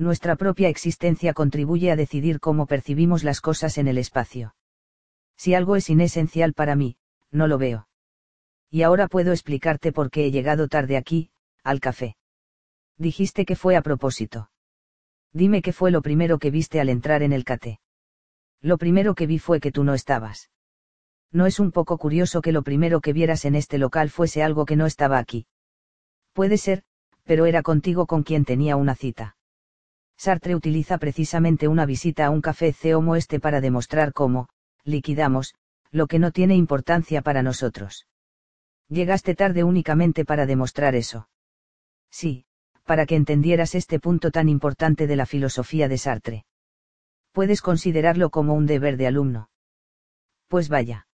Nuestra 0.00 0.34
propia 0.34 0.70
existencia 0.70 1.34
contribuye 1.34 1.90
a 1.90 1.94
decidir 1.94 2.40
cómo 2.40 2.64
percibimos 2.64 3.22
las 3.22 3.42
cosas 3.42 3.76
en 3.76 3.86
el 3.86 3.98
espacio. 3.98 4.54
Si 5.36 5.52
algo 5.52 5.76
es 5.76 5.90
inesencial 5.90 6.54
para 6.54 6.74
mí, 6.74 6.96
no 7.30 7.46
lo 7.46 7.58
veo. 7.58 7.86
Y 8.70 8.80
ahora 8.80 9.08
puedo 9.08 9.32
explicarte 9.32 9.92
por 9.92 10.10
qué 10.10 10.24
he 10.24 10.30
llegado 10.30 10.68
tarde 10.68 10.96
aquí, 10.96 11.32
al 11.62 11.80
café. 11.80 12.16
Dijiste 12.96 13.44
que 13.44 13.56
fue 13.56 13.76
a 13.76 13.82
propósito. 13.82 14.50
Dime 15.34 15.60
qué 15.60 15.74
fue 15.74 15.90
lo 15.90 16.00
primero 16.00 16.38
que 16.38 16.50
viste 16.50 16.80
al 16.80 16.88
entrar 16.88 17.22
en 17.22 17.34
el 17.34 17.44
cate. 17.44 17.78
Lo 18.62 18.78
primero 18.78 19.14
que 19.14 19.26
vi 19.26 19.38
fue 19.38 19.60
que 19.60 19.70
tú 19.70 19.84
no 19.84 19.92
estabas. 19.92 20.48
¿No 21.30 21.44
es 21.44 21.60
un 21.60 21.72
poco 21.72 21.98
curioso 21.98 22.40
que 22.40 22.52
lo 22.52 22.62
primero 22.62 23.02
que 23.02 23.12
vieras 23.12 23.44
en 23.44 23.54
este 23.54 23.76
local 23.76 24.08
fuese 24.08 24.42
algo 24.42 24.64
que 24.64 24.76
no 24.76 24.86
estaba 24.86 25.18
aquí? 25.18 25.46
Puede 26.32 26.56
ser, 26.56 26.84
pero 27.24 27.44
era 27.44 27.60
contigo 27.60 28.06
con 28.06 28.22
quien 28.22 28.46
tenía 28.46 28.76
una 28.76 28.94
cita. 28.94 29.36
Sartre 30.22 30.54
utiliza 30.54 30.98
precisamente 30.98 31.66
una 31.66 31.86
visita 31.86 32.26
a 32.26 32.30
un 32.30 32.42
café 32.42 32.74
como 32.92 33.16
este 33.16 33.40
para 33.40 33.62
demostrar 33.62 34.12
cómo, 34.12 34.48
liquidamos, 34.84 35.54
lo 35.90 36.06
que 36.06 36.18
no 36.18 36.30
tiene 36.30 36.56
importancia 36.56 37.22
para 37.22 37.42
nosotros. 37.42 38.06
Llegaste 38.88 39.34
tarde 39.34 39.64
únicamente 39.64 40.26
para 40.26 40.44
demostrar 40.44 40.94
eso. 40.94 41.30
Sí, 42.10 42.44
para 42.84 43.06
que 43.06 43.16
entendieras 43.16 43.74
este 43.74 43.98
punto 43.98 44.30
tan 44.30 44.50
importante 44.50 45.06
de 45.06 45.16
la 45.16 45.24
filosofía 45.24 45.88
de 45.88 45.96
Sartre 45.96 46.44
puedes 47.32 47.62
considerarlo 47.62 48.30
como 48.30 48.54
un 48.54 48.66
deber 48.66 48.96
de 48.96 49.06
alumno. 49.06 49.50
Pues 50.48 50.68
vaya. 50.68 51.06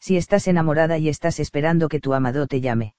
Si 0.00 0.16
estás 0.16 0.48
enamorada 0.48 0.98
y 0.98 1.08
estás 1.08 1.40
esperando 1.40 1.88
que 1.88 2.00
tu 2.00 2.14
amado 2.14 2.46
te 2.46 2.60
llame. 2.60 2.94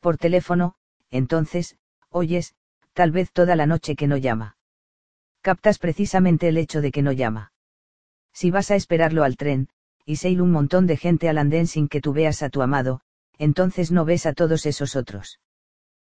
Por 0.00 0.18
teléfono, 0.18 0.74
entonces, 1.10 1.76
oyes, 2.10 2.54
tal 2.92 3.10
vez 3.10 3.32
toda 3.32 3.56
la 3.56 3.66
noche 3.66 3.96
que 3.96 4.06
no 4.06 4.16
llama. 4.16 4.56
Captas 5.40 5.78
precisamente 5.78 6.48
el 6.48 6.56
hecho 6.56 6.80
de 6.80 6.92
que 6.92 7.02
no 7.02 7.12
llama. 7.12 7.52
Si 8.32 8.50
vas 8.50 8.70
a 8.70 8.76
esperarlo 8.76 9.24
al 9.24 9.36
tren, 9.36 9.68
y 10.04 10.16
se 10.16 10.30
un 10.40 10.50
montón 10.50 10.86
de 10.86 10.96
gente 10.96 11.28
al 11.28 11.38
andén 11.38 11.66
sin 11.66 11.88
que 11.88 12.00
tú 12.00 12.12
veas 12.12 12.42
a 12.42 12.50
tu 12.50 12.62
amado, 12.62 13.00
entonces 13.38 13.90
no 13.90 14.04
ves 14.04 14.26
a 14.26 14.32
todos 14.32 14.66
esos 14.66 14.96
otros. 14.96 15.40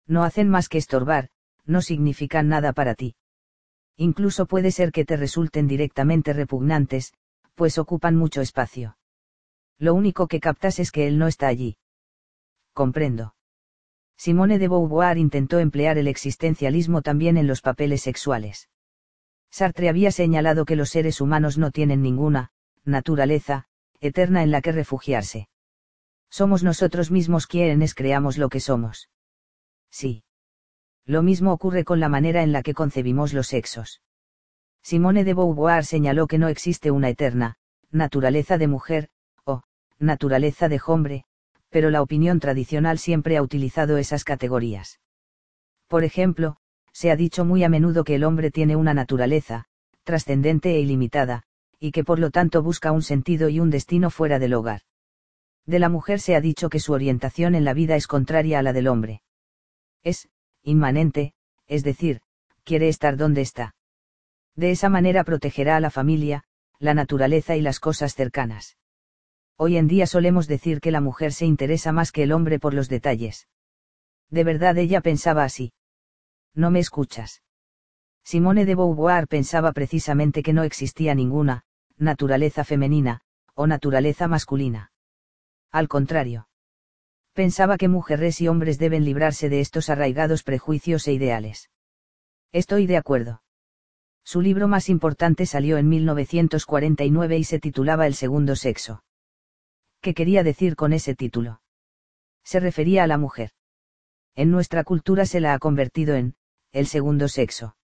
No 0.06 0.24
hacen 0.24 0.48
más 0.48 0.68
que 0.68 0.78
estorbar, 0.78 1.28
no 1.64 1.82
significan 1.82 2.48
nada 2.48 2.72
para 2.72 2.94
ti 2.94 3.14
incluso 3.98 4.46
puede 4.46 4.70
ser 4.70 4.92
que 4.92 5.04
te 5.04 5.16
resulten 5.16 5.66
directamente 5.66 6.32
repugnantes, 6.32 7.12
pues 7.54 7.78
ocupan 7.78 8.16
mucho 8.16 8.40
espacio. 8.40 8.96
Lo 9.78 9.92
único 9.94 10.28
que 10.28 10.40
captas 10.40 10.78
es 10.78 10.92
que 10.92 11.08
él 11.08 11.18
no 11.18 11.26
está 11.26 11.48
allí. 11.48 11.76
Comprendo. 12.72 13.34
Simone 14.18 14.58
de 14.58 14.66
Beauvoir 14.66 15.16
intentó 15.16 15.60
emplear 15.60 15.96
el 15.96 16.08
existencialismo 16.08 17.02
también 17.02 17.36
en 17.36 17.46
los 17.46 17.62
papeles 17.62 18.02
sexuales. 18.02 18.68
Sartre 19.48 19.88
había 19.88 20.10
señalado 20.10 20.64
que 20.64 20.74
los 20.74 20.90
seres 20.90 21.20
humanos 21.20 21.56
no 21.56 21.70
tienen 21.70 22.02
ninguna, 22.02 22.50
naturaleza, 22.84 23.66
eterna 24.00 24.42
en 24.42 24.50
la 24.50 24.60
que 24.60 24.72
refugiarse. 24.72 25.48
Somos 26.30 26.64
nosotros 26.64 27.12
mismos 27.12 27.46
quienes 27.46 27.94
creamos 27.94 28.38
lo 28.38 28.48
que 28.48 28.58
somos. 28.58 29.08
Sí. 29.88 30.24
Lo 31.06 31.22
mismo 31.22 31.52
ocurre 31.52 31.84
con 31.84 32.00
la 32.00 32.08
manera 32.08 32.42
en 32.42 32.52
la 32.52 32.62
que 32.62 32.74
concebimos 32.74 33.32
los 33.32 33.46
sexos. 33.46 34.02
Simone 34.82 35.22
de 35.22 35.34
Beauvoir 35.34 35.84
señaló 35.84 36.26
que 36.26 36.38
no 36.38 36.48
existe 36.48 36.90
una 36.90 37.08
eterna, 37.08 37.56
naturaleza 37.92 38.58
de 38.58 38.66
mujer, 38.66 39.10
o, 39.44 39.62
naturaleza 39.98 40.68
de 40.68 40.80
hombre, 40.84 41.24
pero 41.70 41.90
la 41.90 42.02
opinión 42.02 42.40
tradicional 42.40 42.98
siempre 42.98 43.36
ha 43.36 43.42
utilizado 43.42 43.98
esas 43.98 44.24
categorías. 44.24 45.00
Por 45.86 46.04
ejemplo, 46.04 46.56
se 46.92 47.10
ha 47.10 47.16
dicho 47.16 47.44
muy 47.44 47.64
a 47.64 47.68
menudo 47.68 48.04
que 48.04 48.14
el 48.14 48.24
hombre 48.24 48.50
tiene 48.50 48.76
una 48.76 48.94
naturaleza, 48.94 49.66
trascendente 50.04 50.74
e 50.74 50.80
ilimitada, 50.80 51.44
y 51.78 51.92
que 51.92 52.04
por 52.04 52.18
lo 52.18 52.30
tanto 52.30 52.62
busca 52.62 52.92
un 52.92 53.02
sentido 53.02 53.48
y 53.48 53.60
un 53.60 53.70
destino 53.70 54.10
fuera 54.10 54.38
del 54.38 54.54
hogar. 54.54 54.82
De 55.66 55.78
la 55.78 55.88
mujer 55.88 56.20
se 56.20 56.34
ha 56.34 56.40
dicho 56.40 56.70
que 56.70 56.80
su 56.80 56.92
orientación 56.92 57.54
en 57.54 57.64
la 57.64 57.74
vida 57.74 57.94
es 57.94 58.06
contraria 58.06 58.58
a 58.58 58.62
la 58.62 58.72
del 58.72 58.88
hombre. 58.88 59.22
Es, 60.02 60.28
inmanente, 60.62 61.34
es 61.66 61.84
decir, 61.84 62.20
quiere 62.64 62.88
estar 62.88 63.16
donde 63.16 63.42
está. 63.42 63.74
De 64.56 64.70
esa 64.70 64.88
manera 64.88 65.24
protegerá 65.24 65.76
a 65.76 65.80
la 65.80 65.90
familia, 65.90 66.44
la 66.78 66.94
naturaleza 66.94 67.56
y 67.56 67.60
las 67.60 67.80
cosas 67.80 68.14
cercanas. 68.14 68.76
Hoy 69.60 69.76
en 69.76 69.88
día 69.88 70.06
solemos 70.06 70.46
decir 70.46 70.80
que 70.80 70.92
la 70.92 71.00
mujer 71.00 71.32
se 71.32 71.44
interesa 71.44 71.90
más 71.90 72.12
que 72.12 72.22
el 72.22 72.30
hombre 72.30 72.60
por 72.60 72.74
los 72.74 72.88
detalles. 72.88 73.48
De 74.30 74.44
verdad 74.44 74.78
ella 74.78 75.00
pensaba 75.00 75.42
así. 75.42 75.72
No 76.54 76.70
me 76.70 76.78
escuchas. 76.78 77.42
Simone 78.22 78.64
de 78.64 78.76
Beauvoir 78.76 79.26
pensaba 79.26 79.72
precisamente 79.72 80.44
que 80.44 80.52
no 80.52 80.62
existía 80.62 81.16
ninguna, 81.16 81.64
naturaleza 81.96 82.62
femenina, 82.62 83.22
o 83.54 83.66
naturaleza 83.66 84.28
masculina. 84.28 84.92
Al 85.72 85.88
contrario. 85.88 86.48
Pensaba 87.32 87.78
que 87.78 87.88
mujeres 87.88 88.40
y 88.40 88.46
hombres 88.46 88.78
deben 88.78 89.04
librarse 89.04 89.48
de 89.48 89.60
estos 89.60 89.90
arraigados 89.90 90.44
prejuicios 90.44 91.08
e 91.08 91.14
ideales. 91.14 91.68
Estoy 92.52 92.86
de 92.86 92.96
acuerdo. 92.96 93.42
Su 94.22 94.40
libro 94.40 94.68
más 94.68 94.88
importante 94.88 95.46
salió 95.46 95.78
en 95.78 95.88
1949 95.88 97.38
y 97.38 97.42
se 97.42 97.58
titulaba 97.58 98.06
El 98.06 98.14
segundo 98.14 98.54
sexo. 98.54 99.02
¿Qué 100.00 100.14
quería 100.14 100.44
decir 100.44 100.76
con 100.76 100.92
ese 100.92 101.14
título? 101.14 101.60
Se 102.44 102.60
refería 102.60 103.02
a 103.04 103.06
la 103.06 103.18
mujer. 103.18 103.50
En 104.36 104.50
nuestra 104.50 104.84
cultura 104.84 105.26
se 105.26 105.40
la 105.40 105.54
ha 105.54 105.58
convertido 105.58 106.14
en, 106.14 106.36
el 106.70 106.86
segundo 106.86 107.26
sexo. 107.26 107.76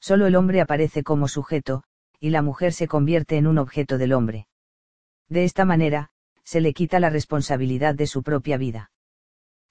Solo 0.00 0.26
el 0.26 0.36
hombre 0.36 0.60
aparece 0.60 1.02
como 1.02 1.28
sujeto, 1.28 1.82
y 2.18 2.30
la 2.30 2.42
mujer 2.42 2.74
se 2.74 2.86
convierte 2.86 3.38
en 3.38 3.46
un 3.46 3.56
objeto 3.56 3.96
del 3.96 4.12
hombre. 4.12 4.48
De 5.28 5.44
esta 5.44 5.64
manera, 5.64 6.10
se 6.44 6.60
le 6.60 6.74
quita 6.74 7.00
la 7.00 7.08
responsabilidad 7.08 7.94
de 7.94 8.06
su 8.06 8.22
propia 8.22 8.58
vida. 8.58 8.90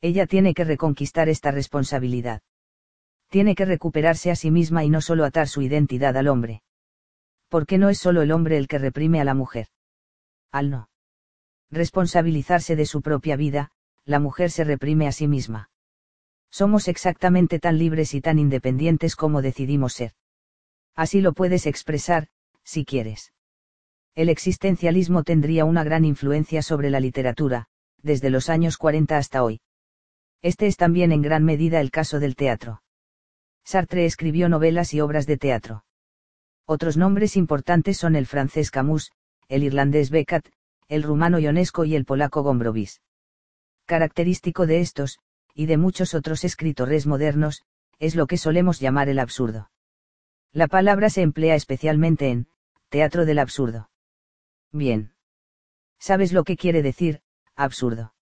Ella 0.01 0.25
tiene 0.25 0.53
que 0.53 0.63
reconquistar 0.63 1.29
esta 1.29 1.51
responsabilidad. 1.51 2.41
Tiene 3.29 3.53
que 3.53 3.65
recuperarse 3.65 4.31
a 4.31 4.35
sí 4.35 4.49
misma 4.49 4.83
y 4.83 4.89
no 4.89 5.01
solo 5.01 5.25
atar 5.25 5.47
su 5.47 5.61
identidad 5.61 6.17
al 6.17 6.29
hombre. 6.29 6.63
Porque 7.47 7.77
no 7.77 7.89
es 7.89 7.99
solo 7.99 8.23
el 8.23 8.31
hombre 8.31 8.57
el 8.57 8.67
que 8.67 8.79
reprime 8.79 9.21
a 9.21 9.25
la 9.25 9.35
mujer. 9.35 9.67
Al 10.51 10.71
no 10.71 10.88
responsabilizarse 11.71 12.75
de 12.75 12.85
su 12.85 13.01
propia 13.01 13.35
vida, 13.35 13.71
la 14.05 14.19
mujer 14.19 14.51
se 14.51 14.63
reprime 14.63 15.07
a 15.07 15.11
sí 15.11 15.27
misma. 15.27 15.69
Somos 16.49 16.87
exactamente 16.87 17.59
tan 17.59 17.77
libres 17.77 18.13
y 18.13 18.21
tan 18.21 18.39
independientes 18.39 19.15
como 19.15 19.41
decidimos 19.41 19.93
ser. 19.93 20.13
Así 20.95 21.21
lo 21.21 21.33
puedes 21.33 21.67
expresar, 21.67 22.27
si 22.63 22.85
quieres. 22.85 23.33
El 24.15 24.29
existencialismo 24.29 25.23
tendría 25.23 25.65
una 25.65 25.83
gran 25.83 26.05
influencia 26.05 26.61
sobre 26.61 26.89
la 26.89 26.99
literatura, 26.99 27.67
desde 28.01 28.29
los 28.29 28.49
años 28.49 28.77
40 28.77 29.17
hasta 29.17 29.43
hoy. 29.43 29.61
Este 30.41 30.67
es 30.67 30.77
también 30.77 31.11
en 31.11 31.21
gran 31.21 31.43
medida 31.43 31.79
el 31.79 31.91
caso 31.91 32.19
del 32.19 32.35
teatro. 32.35 32.81
Sartre 33.63 34.05
escribió 34.05 34.49
novelas 34.49 34.93
y 34.93 35.01
obras 35.01 35.27
de 35.27 35.37
teatro. 35.37 35.83
Otros 36.65 36.97
nombres 36.97 37.35
importantes 37.37 37.97
son 37.97 38.15
el 38.15 38.25
francés 38.25 38.71
Camus, 38.71 39.11
el 39.47 39.63
irlandés 39.63 40.09
Beckett, 40.09 40.51
el 40.89 41.03
rumano 41.03 41.39
Ionesco 41.39 41.85
y 41.85 41.95
el 41.95 42.03
polaco 42.03 42.43
Gombrowicz. 42.43 43.01
Característico 43.85 44.65
de 44.65 44.81
estos, 44.81 45.19
y 45.53 45.67
de 45.67 45.77
muchos 45.77 46.13
otros 46.13 46.43
escritores 46.43 47.07
modernos, 47.07 47.63
es 47.99 48.15
lo 48.15 48.27
que 48.27 48.37
solemos 48.37 48.79
llamar 48.79 49.07
el 49.07 49.19
absurdo. 49.19 49.69
La 50.51 50.67
palabra 50.67 51.09
se 51.09 51.21
emplea 51.21 51.55
especialmente 51.55 52.29
en, 52.29 52.47
teatro 52.89 53.25
del 53.25 53.39
absurdo. 53.39 53.89
Bien. 54.71 55.13
¿Sabes 55.99 56.33
lo 56.33 56.43
que 56.43 56.57
quiere 56.57 56.81
decir, 56.81 57.21
absurdo? 57.55 58.13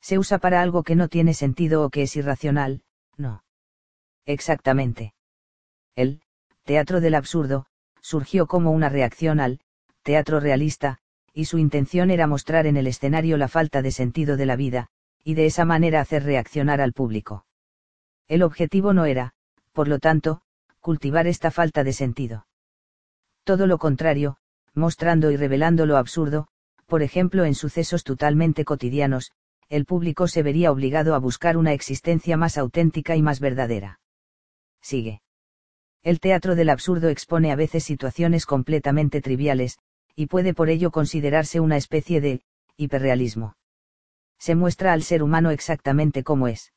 Se 0.00 0.18
usa 0.18 0.38
para 0.38 0.62
algo 0.62 0.82
que 0.82 0.96
no 0.96 1.08
tiene 1.08 1.32
sentido 1.32 1.84
o 1.84 1.90
que 1.90 2.02
es 2.02 2.16
irracional, 2.16 2.82
no. 3.16 3.44
Exactamente. 4.26 5.14
El, 5.94 6.22
teatro 6.64 7.00
del 7.00 7.14
absurdo, 7.14 7.66
surgió 8.00 8.46
como 8.46 8.72
una 8.72 8.88
reacción 8.88 9.38
al, 9.38 9.60
teatro 10.02 10.40
realista, 10.40 10.98
y 11.34 11.46
su 11.46 11.58
intención 11.58 12.10
era 12.10 12.26
mostrar 12.28 12.66
en 12.66 12.76
el 12.76 12.86
escenario 12.86 13.36
la 13.36 13.48
falta 13.48 13.82
de 13.82 13.90
sentido 13.90 14.36
de 14.36 14.46
la 14.46 14.56
vida, 14.56 14.88
y 15.24 15.34
de 15.34 15.46
esa 15.46 15.64
manera 15.64 16.00
hacer 16.00 16.22
reaccionar 16.22 16.80
al 16.80 16.92
público. 16.92 17.44
El 18.28 18.42
objetivo 18.42 18.92
no 18.92 19.04
era, 19.04 19.32
por 19.72 19.88
lo 19.88 19.98
tanto, 19.98 20.42
cultivar 20.80 21.26
esta 21.26 21.50
falta 21.50 21.82
de 21.82 21.92
sentido. 21.92 22.46
Todo 23.42 23.66
lo 23.66 23.78
contrario, 23.78 24.36
mostrando 24.74 25.30
y 25.30 25.36
revelando 25.36 25.86
lo 25.86 25.96
absurdo, 25.96 26.46
por 26.86 27.02
ejemplo 27.02 27.44
en 27.44 27.54
sucesos 27.54 28.04
totalmente 28.04 28.64
cotidianos, 28.64 29.32
el 29.68 29.86
público 29.86 30.28
se 30.28 30.42
vería 30.42 30.70
obligado 30.70 31.14
a 31.14 31.18
buscar 31.18 31.56
una 31.56 31.72
existencia 31.72 32.36
más 32.36 32.58
auténtica 32.58 33.16
y 33.16 33.22
más 33.22 33.40
verdadera. 33.40 33.98
Sigue. 34.80 35.22
El 36.02 36.20
teatro 36.20 36.54
del 36.54 36.68
absurdo 36.68 37.08
expone 37.08 37.50
a 37.50 37.56
veces 37.56 37.82
situaciones 37.82 38.44
completamente 38.44 39.22
triviales, 39.22 39.78
y 40.16 40.26
puede 40.26 40.54
por 40.54 40.68
ello 40.68 40.90
considerarse 40.90 41.60
una 41.60 41.76
especie 41.76 42.20
de 42.20 42.42
hiperrealismo. 42.76 43.56
Se 44.38 44.54
muestra 44.54 44.92
al 44.92 45.02
ser 45.02 45.22
humano 45.22 45.50
exactamente 45.50 46.22
como 46.22 46.48
es. 46.48 46.72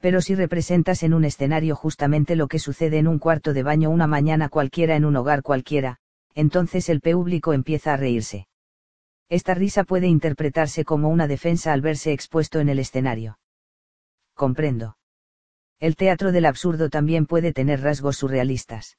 Pero 0.00 0.20
si 0.20 0.34
representas 0.34 1.02
en 1.02 1.14
un 1.14 1.24
escenario 1.24 1.76
justamente 1.76 2.36
lo 2.36 2.48
que 2.48 2.58
sucede 2.58 2.98
en 2.98 3.08
un 3.08 3.18
cuarto 3.18 3.54
de 3.54 3.62
baño 3.62 3.90
una 3.90 4.06
mañana 4.06 4.48
cualquiera 4.48 4.96
en 4.96 5.04
un 5.04 5.16
hogar 5.16 5.42
cualquiera, 5.42 5.98
entonces 6.34 6.88
el 6.88 7.00
público 7.00 7.52
empieza 7.52 7.94
a 7.94 7.96
reírse. 7.96 8.48
Esta 9.28 9.54
risa 9.54 9.84
puede 9.84 10.06
interpretarse 10.06 10.84
como 10.84 11.08
una 11.08 11.26
defensa 11.26 11.72
al 11.72 11.80
verse 11.80 12.12
expuesto 12.12 12.60
en 12.60 12.68
el 12.68 12.78
escenario. 12.78 13.38
Comprendo. 14.34 14.98
El 15.80 15.96
teatro 15.96 16.32
del 16.32 16.46
absurdo 16.46 16.90
también 16.90 17.26
puede 17.26 17.52
tener 17.52 17.80
rasgos 17.80 18.18
surrealistas. 18.18 18.98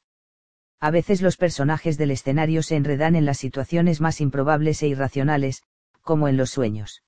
A 0.80 0.92
veces 0.92 1.22
los 1.22 1.38
personajes 1.38 1.98
del 1.98 2.12
escenario 2.12 2.62
se 2.62 2.76
enredan 2.76 3.16
en 3.16 3.26
las 3.26 3.38
situaciones 3.38 4.02
más 4.02 4.20
improbables 4.22 4.84
e 4.84 4.88
irracionales, 4.88 5.64
como 6.02 6.28
en 6.28 6.38
los 6.38 6.52
sueños. 6.52 7.04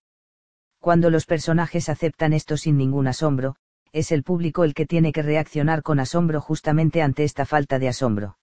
Cuando 0.79 1.09
los 1.09 1.25
personajes 1.25 1.89
aceptan 1.89 2.33
esto 2.33 2.57
sin 2.57 2.77
ningún 2.77 3.07
asombro, 3.07 3.55
es 3.91 4.11
el 4.11 4.23
público 4.23 4.63
el 4.63 4.73
que 4.73 4.85
tiene 4.85 5.11
que 5.11 5.21
reaccionar 5.21 5.83
con 5.83 5.99
asombro 5.99 6.39
justamente 6.39 7.01
ante 7.01 7.23
esta 7.23 7.45
falta 7.45 7.79
de 7.79 7.89
asombro. 7.89 8.37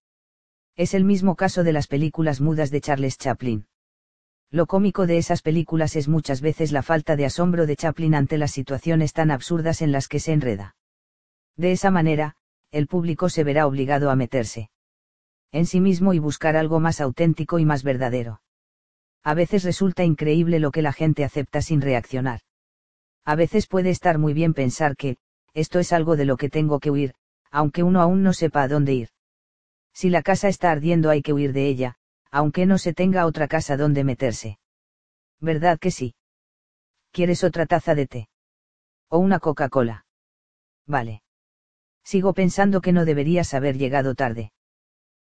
Es 0.77 0.95
el 0.95 1.05
mismo 1.05 1.37
caso 1.37 1.65
de 1.65 1.73
las 1.73 1.87
películas 1.87 2.41
mudas 2.41 2.71
de 2.71 2.81
Charles 2.81 3.17
Chaplin. 3.19 3.67
Lo 4.51 4.67
cómico 4.67 5.07
de 5.07 5.19
esas 5.19 5.43
películas 5.43 5.97
es 5.97 6.09
muchas 6.09 6.41
veces 6.41 6.71
la 6.71 6.83
falta 6.83 7.17
de 7.17 7.25
asombro 7.25 7.67
de 7.67 7.77
Chaplin 7.77 8.15
ante 8.15 8.39
las 8.39 8.53
situaciones 8.53 9.13
tan 9.13 9.31
absurdas 9.31 9.83
en 9.83 9.91
las 9.91 10.07
que 10.07 10.21
se 10.21 10.33
enreda. 10.33 10.77
De 11.57 11.73
esa 11.73 11.91
manera, 11.91 12.37
el 12.71 12.87
público 12.87 13.29
se 13.29 13.45
verá 13.45 13.67
obligado 13.67 14.11
a 14.11 14.17
meterse 14.17 14.71
en 15.53 15.67
sí 15.67 15.81
mismo 15.81 16.15
y 16.15 16.19
buscar 16.19 16.57
algo 16.57 16.81
más 16.81 17.01
auténtico 17.01 17.59
y 17.59 17.65
más 17.65 17.83
verdadero. 17.83 18.41
A 19.23 19.35
veces 19.35 19.65
resulta 19.65 20.05
increíble 20.05 20.59
lo 20.59 20.71
que 20.71 20.83
la 20.83 20.93
gente 20.93 21.25
acepta 21.25 21.63
sin 21.63 21.81
reaccionar. 21.81 22.41
A 23.25 23.37
veces 23.37 23.67
puede 23.67 23.91
estar 23.91 24.19
muy 24.19 24.35
bien 24.35 24.53
pensar 24.53 24.97
que, 24.97 25.17
esto 25.55 25.79
es 25.79 25.93
algo 25.93 26.17
de 26.17 26.27
lo 26.27 26.37
que 26.37 26.51
tengo 26.51 26.81
que 26.81 26.91
huir, 26.91 27.15
aunque 27.51 27.83
uno 27.83 28.01
aún 28.01 28.23
no 28.23 28.33
sepa 28.33 28.63
a 28.63 28.69
dónde 28.69 28.95
ir. 28.95 29.09
Si 29.95 30.11
la 30.11 30.23
casa 30.23 30.49
está 30.49 30.73
ardiendo 30.73 31.09
hay 31.09 31.23
que 31.23 31.33
huir 31.33 31.53
de 31.53 31.69
ella, 31.69 31.97
aunque 32.31 32.67
no 32.67 32.79
se 32.79 32.93
tenga 32.93 33.27
otra 33.27 33.49
casa 33.49 33.77
donde 33.77 34.05
meterse. 34.05 34.59
¿Verdad 35.41 35.79
que 35.79 35.91
sí? 35.91 36.17
¿Quieres 37.13 37.45
otra 37.45 37.67
taza 37.67 37.95
de 37.95 38.07
té? 38.07 38.29
¿O 39.09 39.19
una 39.19 39.39
Coca-Cola? 39.39 40.05
Vale. 40.87 41.23
Sigo 42.03 42.35
pensando 42.35 42.81
que 42.81 42.93
no 42.93 43.05
deberías 43.05 43.55
haber 43.55 43.79
llegado 43.79 44.15
tarde. 44.15 44.53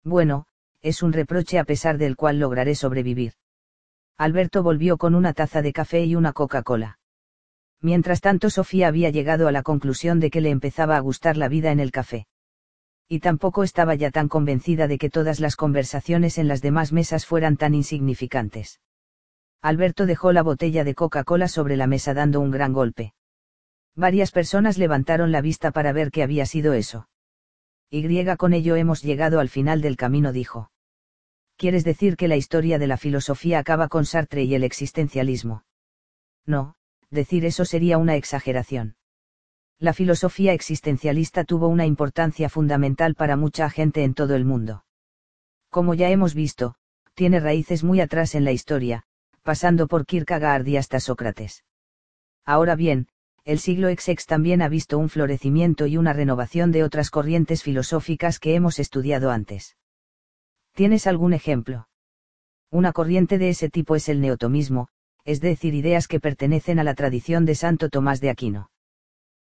Bueno, 0.05 0.45
es 0.83 1.03
un 1.03 1.15
reproche 1.15 1.59
a 1.59 1.65
pesar 1.65 1.97
del 1.97 2.15
cual 2.15 2.39
lograré 2.39 2.75
sobrevivir. 2.75 3.33
Alberto 4.19 4.63
volvió 4.63 4.99
con 4.99 5.15
una 5.15 5.33
taza 5.33 5.63
de 5.63 5.73
café 5.73 6.05
y 6.05 6.15
una 6.15 6.33
Coca-Cola. 6.35 6.99
Mientras 7.81 8.21
tanto 8.21 8.51
Sofía 8.51 8.89
había 8.89 9.11
llegado 9.11 9.49
a 9.49 9.53
la 9.53 9.63
conclusión 9.63 10.21
de 10.21 10.31
que 10.31 10.41
le 10.41 10.51
empezaba 10.51 10.97
a 10.97 11.01
gustar 11.01 11.37
la 11.37 11.49
vida 11.49 11.73
en 11.73 11.81
el 11.81 11.91
café. 11.91 12.27
Y 13.09 13.21
tampoco 13.21 13.65
estaba 13.65 13.95
ya 13.95 14.11
tan 14.11 14.29
convencida 14.29 14.89
de 14.89 14.99
que 14.99 15.11
todas 15.11 15.41
las 15.41 15.57
conversaciones 15.57 16.39
en 16.39 16.49
las 16.49 16.63
demás 16.63 16.93
mesas 16.93 17.27
fueran 17.27 17.57
tan 17.57 17.75
insignificantes. 17.75 18.81
Alberto 19.61 20.07
dejó 20.07 20.33
la 20.33 20.43
botella 20.43 20.85
de 20.85 20.95
Coca-Cola 20.95 21.49
sobre 21.49 21.77
la 21.77 21.87
mesa 21.87 22.13
dando 22.15 22.41
un 22.41 22.51
gran 22.51 22.73
golpe. 22.73 23.15
Varias 23.97 24.33
personas 24.33 24.77
levantaron 24.77 25.33
la 25.33 25.41
vista 25.41 25.71
para 25.71 25.93
ver 25.93 26.11
qué 26.11 26.23
había 26.23 26.47
sido 26.47 26.75
eso. 26.75 27.09
Y 27.91 28.25
con 28.37 28.53
ello 28.53 28.77
hemos 28.77 29.03
llegado 29.03 29.41
al 29.41 29.49
final 29.49 29.81
del 29.81 29.97
camino, 29.97 30.33
dijo. 30.33 30.71
¿Quieres 31.57 31.85
decir 31.85 32.17
que 32.17 32.29
la 32.29 32.37
historia 32.37 32.79
de 32.79 32.87
la 32.87 32.97
filosofía 32.97 33.61
acaba 33.61 33.89
con 33.89 34.05
Sartre 34.05 34.43
y 34.43 34.55
el 34.55 34.65
existencialismo? 34.65 35.65
No, 36.45 36.75
decir 37.11 37.45
eso 37.45 37.65
sería 37.65 37.99
una 37.99 38.17
exageración. 38.17 38.97
La 39.79 39.93
filosofía 39.93 40.53
existencialista 40.53 41.45
tuvo 41.45 41.69
una 41.69 41.87
importancia 41.87 42.49
fundamental 42.49 43.15
para 43.15 43.37
mucha 43.37 43.71
gente 43.71 44.03
en 44.03 44.15
todo 44.15 44.35
el 44.35 44.45
mundo. 44.45 44.85
Como 45.71 45.95
ya 45.95 46.11
hemos 46.11 46.35
visto, 46.35 46.75
tiene 47.15 47.41
raíces 47.41 47.85
muy 47.85 48.01
atrás 48.01 48.35
en 48.35 48.45
la 48.45 48.53
historia, 48.53 49.05
pasando 49.43 49.87
por 49.87 50.07
Kierkegaard 50.07 50.67
y 50.67 50.77
hasta 50.77 51.01
Sócrates. 51.01 51.65
Ahora 52.45 52.75
bien, 52.77 53.09
el 53.45 53.59
siglo 53.59 53.89
XX 53.89 54.25
también 54.27 54.63
ha 54.63 54.69
visto 54.69 54.99
un 54.99 55.11
florecimiento 55.11 55.87
y 55.87 55.99
una 55.99 56.15
renovación 56.15 56.73
de 56.73 56.83
otras 56.83 57.11
corrientes 57.11 57.63
filosóficas 57.63 58.39
que 58.39 58.55
hemos 58.55 58.79
estudiado 58.79 59.31
antes. 59.31 59.77
¿Tienes 60.73 61.07
algún 61.07 61.35
ejemplo? 61.35 61.89
Una 62.71 62.93
corriente 62.93 63.39
de 63.39 63.51
ese 63.51 63.69
tipo 63.69 63.97
es 63.97 64.09
el 64.09 64.21
neotomismo, 64.21 64.89
es 65.25 65.41
decir, 65.41 65.75
ideas 65.75 66.09
que 66.09 66.21
pertenecen 66.21 66.79
a 66.79 66.85
la 66.85 66.95
tradición 66.95 67.45
de 67.45 67.55
Santo 67.55 67.91
Tomás 67.91 68.21
de 68.21 68.31
Aquino. 68.31 68.71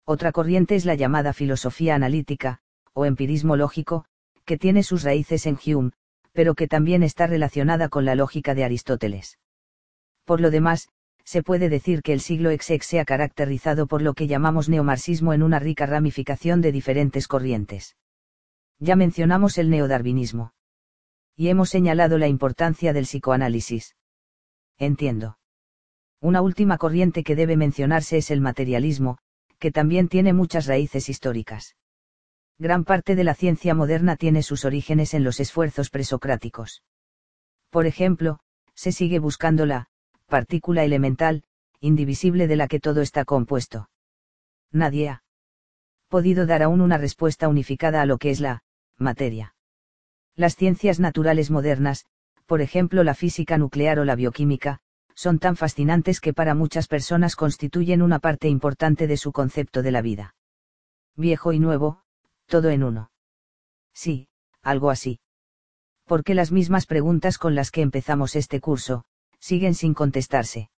Otra 0.04 0.32
corriente 0.32 0.76
es 0.76 0.84
la 0.84 0.94
llamada 0.94 1.32
filosofía 1.32 1.94
analítica, 1.94 2.60
o 2.94 3.04
empirismo 3.04 3.56
lógico, 3.56 4.06
que 4.44 4.56
tiene 4.56 4.82
sus 4.82 5.02
raíces 5.02 5.44
en 5.44 5.58
Hume, 5.62 5.90
pero 6.32 6.54
que 6.54 6.68
también 6.68 7.02
está 7.02 7.26
relacionada 7.26 7.88
con 7.88 8.04
la 8.04 8.14
lógica 8.14 8.54
de 8.54 8.64
Aristóteles. 8.64 9.38
Por 10.24 10.40
lo 10.40 10.50
demás, 10.50 10.88
se 11.28 11.43
puede 11.43 11.69
decir 11.69 12.01
que 12.01 12.15
el 12.15 12.21
siglo 12.21 12.51
XX 12.51 12.83
se 12.87 13.01
ha 13.01 13.05
caracterizado 13.05 13.87
por 13.87 14.01
lo 14.01 14.15
que 14.15 14.27
llamamos 14.27 14.71
neomarxismo 14.71 15.35
en 15.35 15.43
una 15.43 15.59
rica 15.59 15.85
ramificación 15.85 16.62
de 16.62 16.73
diferentes 16.73 17.28
corrientes. 17.28 17.99
Ya 18.78 18.97
mencionamos 18.97 19.59
el 19.59 19.69
neodarwinismo 19.69 20.55
y 21.37 21.49
hemos 21.49 21.69
señalado 21.69 22.17
la 22.17 22.28
importancia 22.28 22.94
del 22.94 23.05
psicoanálisis. 23.05 23.94
Entiendo. 24.78 25.39
Una 26.19 26.41
última 26.41 26.78
corriente 26.78 27.23
que 27.23 27.37
debe 27.37 27.59
mencionarse 27.59 28.17
es 28.17 28.31
el 28.31 28.41
materialismo, 28.41 29.19
que 29.59 29.71
también 29.71 30.09
tiene 30.09 30.33
muchas 30.33 30.65
raíces 30.65 31.11
históricas. 31.11 31.77
Gran 32.59 32.85
parte 32.85 33.17
de 33.17 33.25
la 33.25 33.35
ciencia 33.35 33.75
moderna 33.75 34.17
tiene 34.17 34.43
sus 34.43 34.65
orígenes 34.65 35.12
en 35.12 35.25
los 35.25 35.41
esfuerzos 35.41 35.91
presocráticos. 35.91 36.83
Por 37.69 37.85
ejemplo, 37.85 38.41
se 38.75 38.93
sigue 38.93 39.19
buscando 39.19 39.67
la 39.67 39.91
partícula 40.28 40.85
elemental, 40.85 41.43
indivisible 41.81 42.47
de 42.47 42.57
la 42.57 42.69
que 42.69 42.81
todo 42.81 43.01
está 43.01 43.25
compuesto. 43.25 43.89
Nadie 44.71 45.09
ha 45.09 45.23
podido 46.09 46.47
dar 46.47 46.62
aún 46.62 46.81
una 46.81 46.99
respuesta 46.99 47.49
unificada 47.49 48.03
a 48.03 48.07
lo 48.07 48.19
que 48.19 48.31
es 48.31 48.41
la 48.41 48.62
materia. 48.99 49.55
Las 50.37 50.55
ciencias 50.55 51.01
naturales 51.01 51.51
modernas, 51.51 52.05
por 52.47 52.61
ejemplo 52.61 53.03
la 53.05 53.15
física 53.15 53.59
nuclear 53.59 53.99
o 53.99 54.05
la 54.05 54.15
bioquímica, 54.15 54.81
son 55.15 55.39
tan 55.39 55.57
fascinantes 55.57 56.21
que 56.21 56.33
para 56.33 56.55
muchas 56.55 56.87
personas 56.87 57.35
constituyen 57.35 58.03
una 58.03 58.21
parte 58.21 58.49
importante 58.49 59.07
de 59.07 59.17
su 59.17 59.33
concepto 59.33 59.83
de 59.83 59.91
la 59.91 60.03
vida. 60.03 60.35
Viejo 61.17 61.53
y 61.53 61.59
nuevo, 61.59 62.03
todo 62.47 62.71
en 62.71 62.85
uno. 62.85 63.11
Sí, 63.93 64.28
algo 64.62 64.91
así. 64.91 65.21
Porque 66.05 66.35
las 66.35 66.53
mismas 66.53 66.87
preguntas 66.87 67.37
con 67.37 67.55
las 67.55 67.71
que 67.71 67.83
empezamos 67.83 68.37
este 68.37 68.61
curso, 68.61 69.05
siguen 69.40 69.74
sin 69.74 69.94
contestarse. 69.94 70.71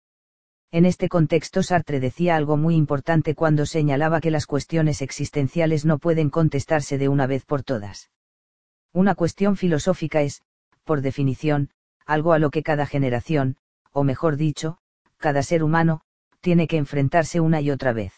En 0.71 0.85
este 0.85 1.09
contexto 1.09 1.63
Sartre 1.63 1.99
decía 1.99 2.37
algo 2.37 2.57
muy 2.57 2.75
importante 2.75 3.35
cuando 3.35 3.65
señalaba 3.65 4.21
que 4.21 4.31
las 4.31 4.47
cuestiones 4.47 5.01
existenciales 5.01 5.87
no 5.87 5.99
pueden 5.99 6.29
contestarse 6.29 6.99
de 6.99 7.09
una 7.09 7.27
vez 7.27 7.47
por 7.47 7.63
todas. 7.63 8.11
Una 8.93 9.15
cuestión 9.15 9.57
filosófica 9.57 10.21
es, 10.23 10.43
por 10.85 11.01
definición, 11.01 11.71
algo 12.05 12.33
a 12.33 12.39
lo 12.39 12.51
que 12.51 12.63
cada 12.63 12.85
generación, 12.85 13.57
o 13.93 14.05
mejor 14.05 14.37
dicho, 14.37 14.79
cada 15.17 15.43
ser 15.43 15.63
humano, 15.63 16.03
tiene 16.41 16.67
que 16.67 16.77
enfrentarse 16.77 17.41
una 17.41 17.61
y 17.61 17.71
otra 17.71 17.93
vez. 17.93 18.13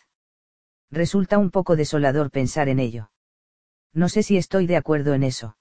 Resulta 0.90 1.38
un 1.38 1.50
poco 1.50 1.76
desolador 1.76 2.30
pensar 2.30 2.68
en 2.68 2.80
ello. 2.80 3.10
No 3.92 4.08
sé 4.08 4.22
si 4.22 4.36
estoy 4.36 4.66
de 4.66 4.76
acuerdo 4.76 5.14
en 5.14 5.22
eso. 5.22 5.56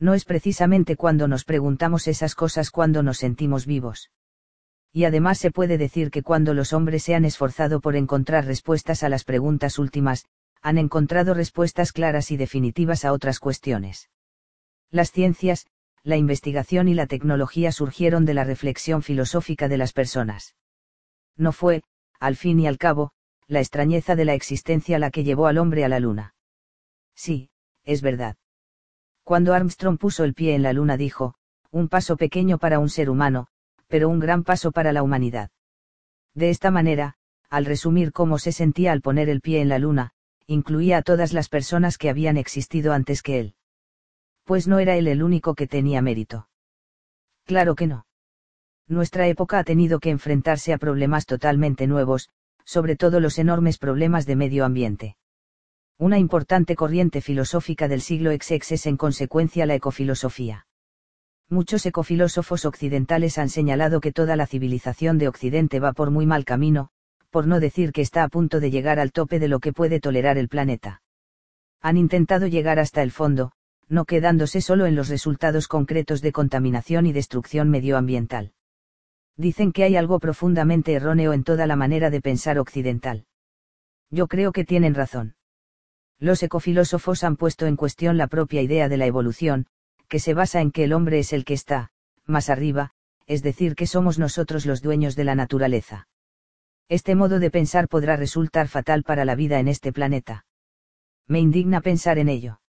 No 0.00 0.14
es 0.14 0.24
precisamente 0.24 0.96
cuando 0.96 1.28
nos 1.28 1.44
preguntamos 1.44 2.08
esas 2.08 2.34
cosas 2.34 2.70
cuando 2.70 3.02
nos 3.02 3.18
sentimos 3.18 3.66
vivos. 3.66 4.10
Y 4.92 5.04
además 5.04 5.38
se 5.38 5.50
puede 5.50 5.78
decir 5.78 6.10
que 6.10 6.22
cuando 6.22 6.54
los 6.54 6.72
hombres 6.72 7.04
se 7.04 7.14
han 7.14 7.26
esforzado 7.26 7.80
por 7.80 7.94
encontrar 7.94 8.46
respuestas 8.46 9.02
a 9.04 9.10
las 9.10 9.24
preguntas 9.24 9.78
últimas, 9.78 10.24
han 10.62 10.78
encontrado 10.78 11.34
respuestas 11.34 11.92
claras 11.92 12.30
y 12.30 12.38
definitivas 12.38 13.04
a 13.04 13.12
otras 13.12 13.38
cuestiones. 13.38 14.08
Las 14.90 15.12
ciencias, 15.12 15.66
la 16.02 16.16
investigación 16.16 16.88
y 16.88 16.94
la 16.94 17.06
tecnología 17.06 17.70
surgieron 17.70 18.24
de 18.24 18.34
la 18.34 18.44
reflexión 18.44 19.02
filosófica 19.02 19.68
de 19.68 19.78
las 19.78 19.92
personas. 19.92 20.56
No 21.36 21.52
fue, 21.52 21.82
al 22.18 22.36
fin 22.36 22.58
y 22.58 22.66
al 22.66 22.78
cabo, 22.78 23.12
la 23.46 23.60
extrañeza 23.60 24.16
de 24.16 24.24
la 24.24 24.34
existencia 24.34 24.98
la 24.98 25.10
que 25.10 25.24
llevó 25.24 25.46
al 25.46 25.58
hombre 25.58 25.84
a 25.84 25.88
la 25.88 26.00
luna. 26.00 26.34
Sí, 27.14 27.50
es 27.84 28.00
verdad. 28.00 28.36
Cuando 29.30 29.54
Armstrong 29.54 29.96
puso 29.96 30.24
el 30.24 30.34
pie 30.34 30.56
en 30.56 30.64
la 30.64 30.72
luna 30.72 30.96
dijo, 30.96 31.34
un 31.70 31.88
paso 31.88 32.16
pequeño 32.16 32.58
para 32.58 32.80
un 32.80 32.88
ser 32.88 33.08
humano, 33.08 33.46
pero 33.86 34.08
un 34.08 34.18
gran 34.18 34.42
paso 34.42 34.72
para 34.72 34.92
la 34.92 35.04
humanidad. 35.04 35.52
De 36.34 36.50
esta 36.50 36.72
manera, 36.72 37.14
al 37.48 37.64
resumir 37.64 38.10
cómo 38.10 38.40
se 38.40 38.50
sentía 38.50 38.90
al 38.90 39.02
poner 39.02 39.28
el 39.28 39.40
pie 39.40 39.60
en 39.60 39.68
la 39.68 39.78
luna, 39.78 40.10
incluía 40.48 40.96
a 40.98 41.02
todas 41.02 41.32
las 41.32 41.48
personas 41.48 41.96
que 41.96 42.10
habían 42.10 42.38
existido 42.38 42.92
antes 42.92 43.22
que 43.22 43.38
él 43.38 43.54
pues 44.42 44.66
no 44.66 44.80
era 44.80 44.96
él 44.96 45.06
el 45.06 45.22
único 45.22 45.54
que 45.54 45.68
tenía 45.68 46.02
mérito. 46.02 46.48
Claro 47.44 47.76
que 47.76 47.86
no. 47.86 48.06
Nuestra 48.88 49.28
época 49.28 49.60
ha 49.60 49.62
tenido 49.62 50.00
que 50.00 50.10
enfrentarse 50.10 50.72
a 50.72 50.78
problemas 50.78 51.24
totalmente 51.24 51.86
nuevos, 51.86 52.30
sobre 52.64 52.96
todo 52.96 53.20
los 53.20 53.38
enormes 53.38 53.78
problemas 53.78 54.26
de 54.26 54.34
medio 54.34 54.64
ambiente. 54.64 55.18
Una 56.00 56.18
importante 56.18 56.76
corriente 56.76 57.20
filosófica 57.20 57.86
del 57.86 58.00
siglo 58.00 58.32
XX 58.32 58.72
es 58.72 58.86
en 58.86 58.96
consecuencia 58.96 59.66
la 59.66 59.74
ecofilosofía. 59.74 60.66
Muchos 61.50 61.84
ecofilósofos 61.84 62.64
occidentales 62.64 63.36
han 63.36 63.50
señalado 63.50 64.00
que 64.00 64.10
toda 64.10 64.34
la 64.34 64.46
civilización 64.46 65.18
de 65.18 65.28
Occidente 65.28 65.78
va 65.78 65.92
por 65.92 66.10
muy 66.10 66.24
mal 66.24 66.46
camino, 66.46 66.88
por 67.28 67.46
no 67.46 67.60
decir 67.60 67.92
que 67.92 68.00
está 68.00 68.24
a 68.24 68.28
punto 68.28 68.60
de 68.60 68.70
llegar 68.70 68.98
al 68.98 69.12
tope 69.12 69.38
de 69.38 69.48
lo 69.48 69.60
que 69.60 69.74
puede 69.74 70.00
tolerar 70.00 70.38
el 70.38 70.48
planeta. 70.48 71.02
Han 71.82 71.98
intentado 71.98 72.46
llegar 72.46 72.78
hasta 72.78 73.02
el 73.02 73.10
fondo, 73.10 73.52
no 73.86 74.06
quedándose 74.06 74.62
solo 74.62 74.86
en 74.86 74.96
los 74.96 75.10
resultados 75.10 75.68
concretos 75.68 76.22
de 76.22 76.32
contaminación 76.32 77.04
y 77.04 77.12
destrucción 77.12 77.68
medioambiental. 77.68 78.54
Dicen 79.36 79.70
que 79.70 79.84
hay 79.84 79.96
algo 79.96 80.18
profundamente 80.18 80.94
erróneo 80.94 81.34
en 81.34 81.44
toda 81.44 81.66
la 81.66 81.76
manera 81.76 82.08
de 82.08 82.22
pensar 82.22 82.58
occidental. 82.58 83.26
Yo 84.08 84.28
creo 84.28 84.52
que 84.52 84.64
tienen 84.64 84.94
razón. 84.94 85.34
Los 86.20 86.42
ecofilósofos 86.42 87.24
han 87.24 87.36
puesto 87.36 87.66
en 87.66 87.76
cuestión 87.76 88.18
la 88.18 88.26
propia 88.26 88.60
idea 88.60 88.90
de 88.90 88.98
la 88.98 89.06
evolución, 89.06 89.66
que 90.06 90.18
se 90.18 90.34
basa 90.34 90.60
en 90.60 90.70
que 90.70 90.84
el 90.84 90.92
hombre 90.92 91.18
es 91.18 91.32
el 91.32 91.46
que 91.46 91.54
está, 91.54 91.90
más 92.26 92.50
arriba, 92.50 92.92
es 93.26 93.42
decir, 93.42 93.74
que 93.74 93.86
somos 93.86 94.18
nosotros 94.18 94.66
los 94.66 94.82
dueños 94.82 95.16
de 95.16 95.24
la 95.24 95.34
naturaleza. 95.34 96.08
Este 96.90 97.14
modo 97.14 97.38
de 97.38 97.50
pensar 97.50 97.88
podrá 97.88 98.16
resultar 98.16 98.68
fatal 98.68 99.02
para 99.02 99.24
la 99.24 99.34
vida 99.34 99.60
en 99.60 99.68
este 99.68 99.92
planeta. 99.92 100.44
Me 101.26 101.40
indigna 101.40 101.80
pensar 101.80 102.18
en 102.18 102.28
ello. 102.28 102.60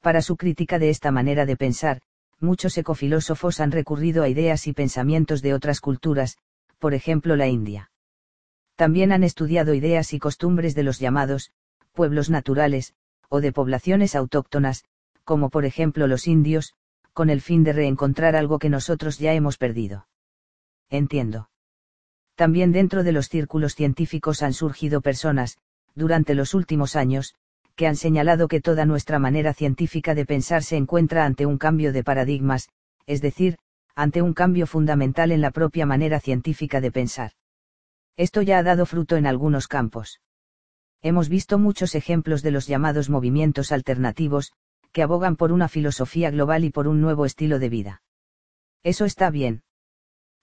Para 0.00 0.20
su 0.20 0.36
crítica 0.36 0.78
de 0.78 0.90
esta 0.90 1.12
manera 1.12 1.46
de 1.46 1.56
pensar, 1.56 2.00
muchos 2.40 2.76
ecofilósofos 2.76 3.60
han 3.60 3.70
recurrido 3.70 4.24
a 4.24 4.28
ideas 4.28 4.66
y 4.66 4.72
pensamientos 4.72 5.42
de 5.42 5.54
otras 5.54 5.80
culturas, 5.80 6.38
por 6.78 6.92
ejemplo 6.92 7.36
la 7.36 7.46
India. 7.46 7.92
También 8.74 9.12
han 9.12 9.22
estudiado 9.22 9.74
ideas 9.74 10.12
y 10.12 10.18
costumbres 10.18 10.74
de 10.74 10.82
los 10.82 10.98
llamados, 10.98 11.52
pueblos 11.94 12.28
naturales, 12.28 12.92
o 13.28 13.40
de 13.40 13.52
poblaciones 13.52 14.14
autóctonas, 14.14 14.84
como 15.24 15.48
por 15.48 15.64
ejemplo 15.64 16.06
los 16.06 16.26
indios, 16.26 16.74
con 17.14 17.30
el 17.30 17.40
fin 17.40 17.64
de 17.64 17.72
reencontrar 17.72 18.36
algo 18.36 18.58
que 18.58 18.68
nosotros 18.68 19.18
ya 19.18 19.32
hemos 19.32 19.56
perdido. 19.56 20.06
Entiendo. 20.90 21.48
También 22.34 22.72
dentro 22.72 23.04
de 23.04 23.12
los 23.12 23.28
círculos 23.28 23.74
científicos 23.76 24.42
han 24.42 24.52
surgido 24.52 25.00
personas, 25.00 25.56
durante 25.94 26.34
los 26.34 26.52
últimos 26.52 26.96
años, 26.96 27.36
que 27.76 27.86
han 27.86 27.96
señalado 27.96 28.48
que 28.48 28.60
toda 28.60 28.84
nuestra 28.84 29.20
manera 29.20 29.54
científica 29.54 30.14
de 30.14 30.26
pensar 30.26 30.64
se 30.64 30.76
encuentra 30.76 31.24
ante 31.24 31.46
un 31.46 31.58
cambio 31.58 31.92
de 31.92 32.02
paradigmas, 32.02 32.68
es 33.06 33.20
decir, 33.20 33.56
ante 33.94 34.20
un 34.20 34.34
cambio 34.34 34.66
fundamental 34.66 35.30
en 35.30 35.40
la 35.40 35.52
propia 35.52 35.86
manera 35.86 36.18
científica 36.18 36.80
de 36.80 36.90
pensar. 36.90 37.32
Esto 38.16 38.42
ya 38.42 38.58
ha 38.58 38.62
dado 38.64 38.84
fruto 38.86 39.16
en 39.16 39.26
algunos 39.26 39.68
campos. 39.68 40.20
Hemos 41.04 41.28
visto 41.28 41.58
muchos 41.58 41.94
ejemplos 41.94 42.42
de 42.42 42.50
los 42.50 42.66
llamados 42.66 43.10
movimientos 43.10 43.72
alternativos, 43.72 44.54
que 44.90 45.02
abogan 45.02 45.36
por 45.36 45.52
una 45.52 45.68
filosofía 45.68 46.30
global 46.30 46.64
y 46.64 46.70
por 46.70 46.88
un 46.88 47.02
nuevo 47.02 47.26
estilo 47.26 47.58
de 47.58 47.68
vida. 47.68 48.02
Eso 48.82 49.04
está 49.04 49.28
bien. 49.28 49.64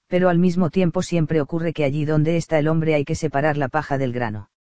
Pero 0.05 0.29
al 0.29 0.37
mismo 0.37 0.69
tiempo 0.69 1.01
siempre 1.01 1.41
ocurre 1.41 1.73
que 1.73 1.83
allí 1.83 2.05
donde 2.05 2.37
está 2.37 2.59
el 2.59 2.67
hombre 2.67 2.93
hay 2.93 3.05
que 3.05 3.15
separar 3.15 3.57
la 3.57 3.69
paja 3.69 3.97
del 3.97 4.13
grano. 4.13 4.51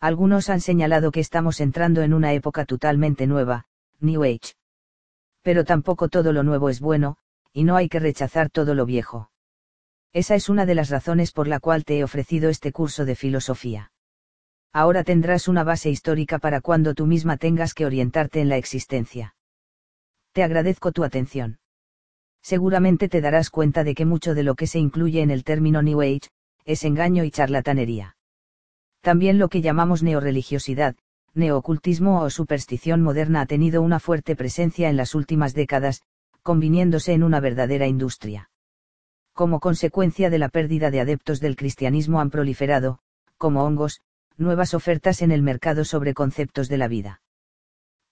Algunos 0.00 0.50
han 0.50 0.60
señalado 0.60 1.12
que 1.12 1.20
estamos 1.20 1.60
entrando 1.60 2.02
en 2.02 2.12
una 2.12 2.32
época 2.32 2.64
totalmente 2.64 3.28
nueva, 3.28 3.66
New 4.00 4.24
Age. 4.24 4.54
Pero 5.42 5.64
tampoco 5.64 6.08
todo 6.08 6.32
lo 6.32 6.42
nuevo 6.42 6.70
es 6.70 6.80
bueno, 6.80 7.18
y 7.52 7.62
no 7.62 7.76
hay 7.76 7.88
que 7.88 8.00
rechazar 8.00 8.50
todo 8.50 8.74
lo 8.74 8.84
viejo. 8.84 9.30
Esa 10.12 10.34
es 10.34 10.48
una 10.48 10.66
de 10.66 10.74
las 10.74 10.90
razones 10.90 11.30
por 11.30 11.46
la 11.46 11.60
cual 11.60 11.84
te 11.84 12.00
he 12.00 12.02
ofrecido 12.02 12.50
este 12.50 12.72
curso 12.72 13.04
de 13.04 13.14
filosofía. 13.14 13.92
Ahora 14.72 15.02
tendrás 15.02 15.48
una 15.48 15.64
base 15.64 15.90
histórica 15.90 16.38
para 16.38 16.60
cuando 16.60 16.94
tú 16.94 17.06
misma 17.06 17.36
tengas 17.36 17.74
que 17.74 17.86
orientarte 17.86 18.40
en 18.40 18.48
la 18.48 18.56
existencia. 18.56 19.34
Te 20.32 20.44
agradezco 20.44 20.92
tu 20.92 21.02
atención. 21.02 21.58
Seguramente 22.40 23.08
te 23.08 23.20
darás 23.20 23.50
cuenta 23.50 23.82
de 23.82 23.94
que 23.94 24.06
mucho 24.06 24.34
de 24.34 24.44
lo 24.44 24.54
que 24.54 24.66
se 24.66 24.78
incluye 24.78 25.22
en 25.22 25.30
el 25.30 25.42
término 25.42 25.82
New 25.82 26.00
Age, 26.00 26.30
es 26.64 26.84
engaño 26.84 27.24
y 27.24 27.30
charlatanería. 27.30 28.16
También 29.00 29.38
lo 29.38 29.48
que 29.48 29.60
llamamos 29.60 30.02
neoreligiosidad, 30.02 30.94
neoocultismo 31.34 32.22
o 32.22 32.30
superstición 32.30 33.02
moderna 33.02 33.40
ha 33.40 33.46
tenido 33.46 33.82
una 33.82 33.98
fuerte 33.98 34.36
presencia 34.36 34.88
en 34.88 34.96
las 34.96 35.14
últimas 35.14 35.52
décadas, 35.52 36.02
conviniéndose 36.42 37.12
en 37.12 37.22
una 37.22 37.40
verdadera 37.40 37.86
industria. 37.86 38.50
Como 39.32 39.58
consecuencia 39.60 40.30
de 40.30 40.38
la 40.38 40.48
pérdida 40.48 40.90
de 40.90 41.00
adeptos 41.00 41.40
del 41.40 41.56
cristianismo 41.56 42.20
han 42.20 42.30
proliferado, 42.30 43.00
como 43.36 43.64
hongos, 43.64 44.00
nuevas 44.40 44.74
ofertas 44.74 45.22
en 45.22 45.30
el 45.30 45.42
mercado 45.42 45.84
sobre 45.84 46.14
conceptos 46.14 46.68
de 46.68 46.78
la 46.78 46.88
vida. 46.88 47.22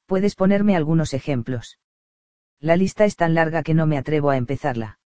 ¿Puedes 0.06 0.36
ponerme 0.36 0.76
algunos 0.76 1.12
ejemplos? 1.14 1.78
La 2.60 2.76
lista 2.76 3.04
es 3.04 3.16
tan 3.16 3.34
larga 3.34 3.62
que 3.62 3.74
no 3.74 3.86
me 3.86 3.98
atrevo 3.98 4.30
a 4.30 4.36
empezarla. 4.36 4.98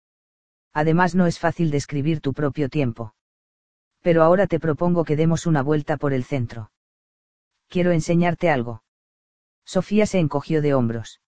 Además 0.75 1.15
no 1.15 1.27
es 1.27 1.39
fácil 1.39 1.71
describir 1.71 2.21
tu 2.21 2.35
propio 2.35 2.69
tiempo 2.69 3.15
pero 4.03 4.25
ahora 4.25 4.47
te 4.49 4.61
propongo 4.61 5.05
que 5.05 5.17
demos 5.17 5.47
una 5.47 5.63
vuelta 5.63 5.97
por 5.97 6.13
el 6.13 6.25
centro. 6.25 6.73
Quiero 7.69 7.93
enseñarte 7.93 8.51
algo. 8.51 8.83
Sofía 9.65 10.07
se 10.07 10.19
encogió 10.19 10.61
de 10.61 10.75
hombros. 10.75 11.21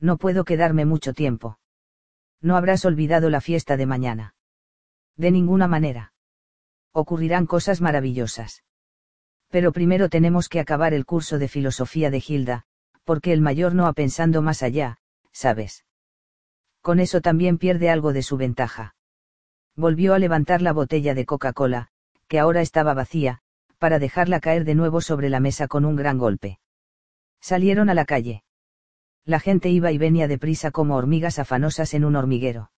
No 0.00 0.16
puedo 0.16 0.44
quedarme 0.44 0.86
mucho 0.86 1.12
tiempo. 1.12 1.58
No 2.40 2.56
habrás 2.56 2.86
olvidado 2.86 3.28
la 3.28 3.42
fiesta 3.42 3.76
de 3.76 3.84
mañana. 3.84 4.34
De 5.16 5.30
ninguna 5.30 5.68
manera. 5.68 6.14
Ocurrirán 6.92 7.46
cosas 7.46 7.82
maravillosas. 7.82 8.64
Pero 9.50 9.72
primero 9.72 10.08
tenemos 10.08 10.48
que 10.48 10.60
acabar 10.60 10.94
el 10.94 11.04
curso 11.04 11.38
de 11.38 11.48
filosofía 11.48 12.10
de 12.10 12.20
Gilda, 12.20 12.64
porque 13.04 13.32
el 13.32 13.40
mayor 13.40 13.74
no 13.74 13.86
ha 13.86 13.92
pensando 13.92 14.42
más 14.42 14.62
allá, 14.62 14.98
¿sabes? 15.32 15.84
Con 16.80 16.98
eso 16.98 17.20
también 17.20 17.58
pierde 17.58 17.90
algo 17.90 18.12
de 18.12 18.22
su 18.22 18.36
ventaja 18.36 18.94
volvió 19.80 20.14
a 20.14 20.18
levantar 20.18 20.62
la 20.62 20.72
botella 20.72 21.14
de 21.14 21.26
Coca-Cola, 21.26 21.88
que 22.28 22.38
ahora 22.38 22.60
estaba 22.60 22.94
vacía, 22.94 23.40
para 23.78 23.98
dejarla 23.98 24.38
caer 24.40 24.64
de 24.64 24.74
nuevo 24.74 25.00
sobre 25.00 25.30
la 25.30 25.40
mesa 25.40 25.66
con 25.66 25.84
un 25.84 25.96
gran 25.96 26.18
golpe. 26.18 26.60
Salieron 27.40 27.88
a 27.88 27.94
la 27.94 28.04
calle. 28.04 28.44
La 29.24 29.40
gente 29.40 29.70
iba 29.70 29.90
y 29.90 29.98
venía 29.98 30.28
deprisa 30.28 30.70
como 30.70 30.96
hormigas 30.96 31.38
afanosas 31.38 31.94
en 31.94 32.04
un 32.04 32.16
hormiguero. 32.16 32.70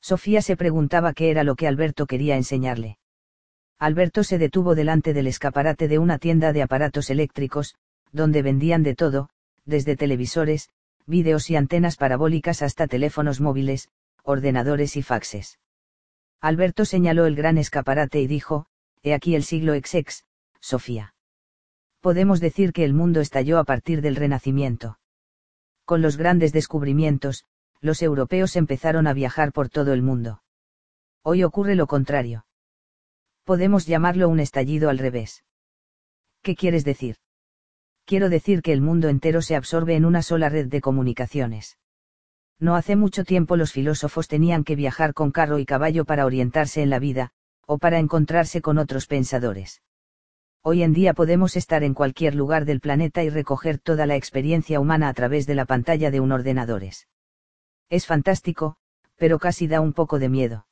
Sofía 0.00 0.42
se 0.42 0.56
preguntaba 0.56 1.12
qué 1.12 1.30
era 1.30 1.44
lo 1.44 1.56
que 1.56 1.66
Alberto 1.66 2.06
quería 2.06 2.36
enseñarle. 2.36 2.98
Alberto 3.78 4.24
se 4.24 4.38
detuvo 4.38 4.74
delante 4.74 5.14
del 5.14 5.28
escaparate 5.28 5.86
de 5.86 6.00
una 6.00 6.18
tienda 6.18 6.52
de 6.52 6.62
aparatos 6.62 7.10
eléctricos, 7.10 7.76
donde 8.10 8.42
vendían 8.42 8.82
de 8.82 8.96
todo, 8.96 9.28
desde 9.64 9.96
televisores, 9.96 10.70
vídeos 11.06 11.48
y 11.48 11.56
antenas 11.56 11.96
parabólicas 11.96 12.62
hasta 12.62 12.88
teléfonos 12.88 13.40
móviles, 13.40 13.88
ordenadores 14.24 14.96
y 14.96 15.02
faxes. 15.02 15.58
Alberto 16.40 16.84
señaló 16.84 17.26
el 17.26 17.36
gran 17.36 17.56
escaparate 17.56 18.20
y 18.20 18.26
dijo, 18.26 18.66
He 19.02 19.14
aquí 19.14 19.36
el 19.36 19.44
siglo 19.44 19.74
XX, 19.74 20.24
Sofía. 20.60 21.14
Podemos 22.00 22.40
decir 22.40 22.72
que 22.72 22.84
el 22.84 22.94
mundo 22.94 23.20
estalló 23.20 23.58
a 23.58 23.64
partir 23.64 24.02
del 24.02 24.16
Renacimiento. 24.16 24.98
Con 25.84 26.02
los 26.02 26.16
grandes 26.16 26.52
descubrimientos, 26.52 27.44
los 27.80 28.02
europeos 28.02 28.56
empezaron 28.56 29.06
a 29.06 29.12
viajar 29.12 29.52
por 29.52 29.68
todo 29.68 29.92
el 29.92 30.02
mundo. 30.02 30.42
Hoy 31.22 31.44
ocurre 31.44 31.76
lo 31.76 31.86
contrario. 31.86 32.44
Podemos 33.48 33.86
llamarlo 33.86 34.28
un 34.28 34.40
estallido 34.40 34.90
al 34.90 34.98
revés. 34.98 35.42
¿Qué 36.42 36.54
quieres 36.54 36.84
decir? 36.84 37.16
Quiero 38.04 38.28
decir 38.28 38.60
que 38.60 38.74
el 38.74 38.82
mundo 38.82 39.08
entero 39.08 39.40
se 39.40 39.56
absorbe 39.56 39.96
en 39.96 40.04
una 40.04 40.20
sola 40.20 40.50
red 40.50 40.66
de 40.66 40.82
comunicaciones. 40.82 41.78
No 42.58 42.76
hace 42.76 42.94
mucho 42.94 43.24
tiempo 43.24 43.56
los 43.56 43.72
filósofos 43.72 44.28
tenían 44.28 44.64
que 44.64 44.76
viajar 44.76 45.14
con 45.14 45.30
carro 45.30 45.58
y 45.58 45.64
caballo 45.64 46.04
para 46.04 46.26
orientarse 46.26 46.82
en 46.82 46.90
la 46.90 46.98
vida, 46.98 47.30
o 47.64 47.78
para 47.78 47.98
encontrarse 47.98 48.60
con 48.60 48.76
otros 48.76 49.06
pensadores. 49.06 49.80
Hoy 50.60 50.82
en 50.82 50.92
día 50.92 51.14
podemos 51.14 51.56
estar 51.56 51.84
en 51.84 51.94
cualquier 51.94 52.34
lugar 52.34 52.66
del 52.66 52.80
planeta 52.80 53.22
y 53.22 53.30
recoger 53.30 53.78
toda 53.78 54.04
la 54.04 54.16
experiencia 54.16 54.78
humana 54.78 55.08
a 55.08 55.14
través 55.14 55.46
de 55.46 55.54
la 55.54 55.64
pantalla 55.64 56.10
de 56.10 56.20
un 56.20 56.32
ordenador. 56.32 56.82
Es 57.88 58.06
fantástico, 58.06 58.76
pero 59.16 59.38
casi 59.38 59.68
da 59.68 59.80
un 59.80 59.94
poco 59.94 60.18
de 60.18 60.28
miedo. 60.28 60.67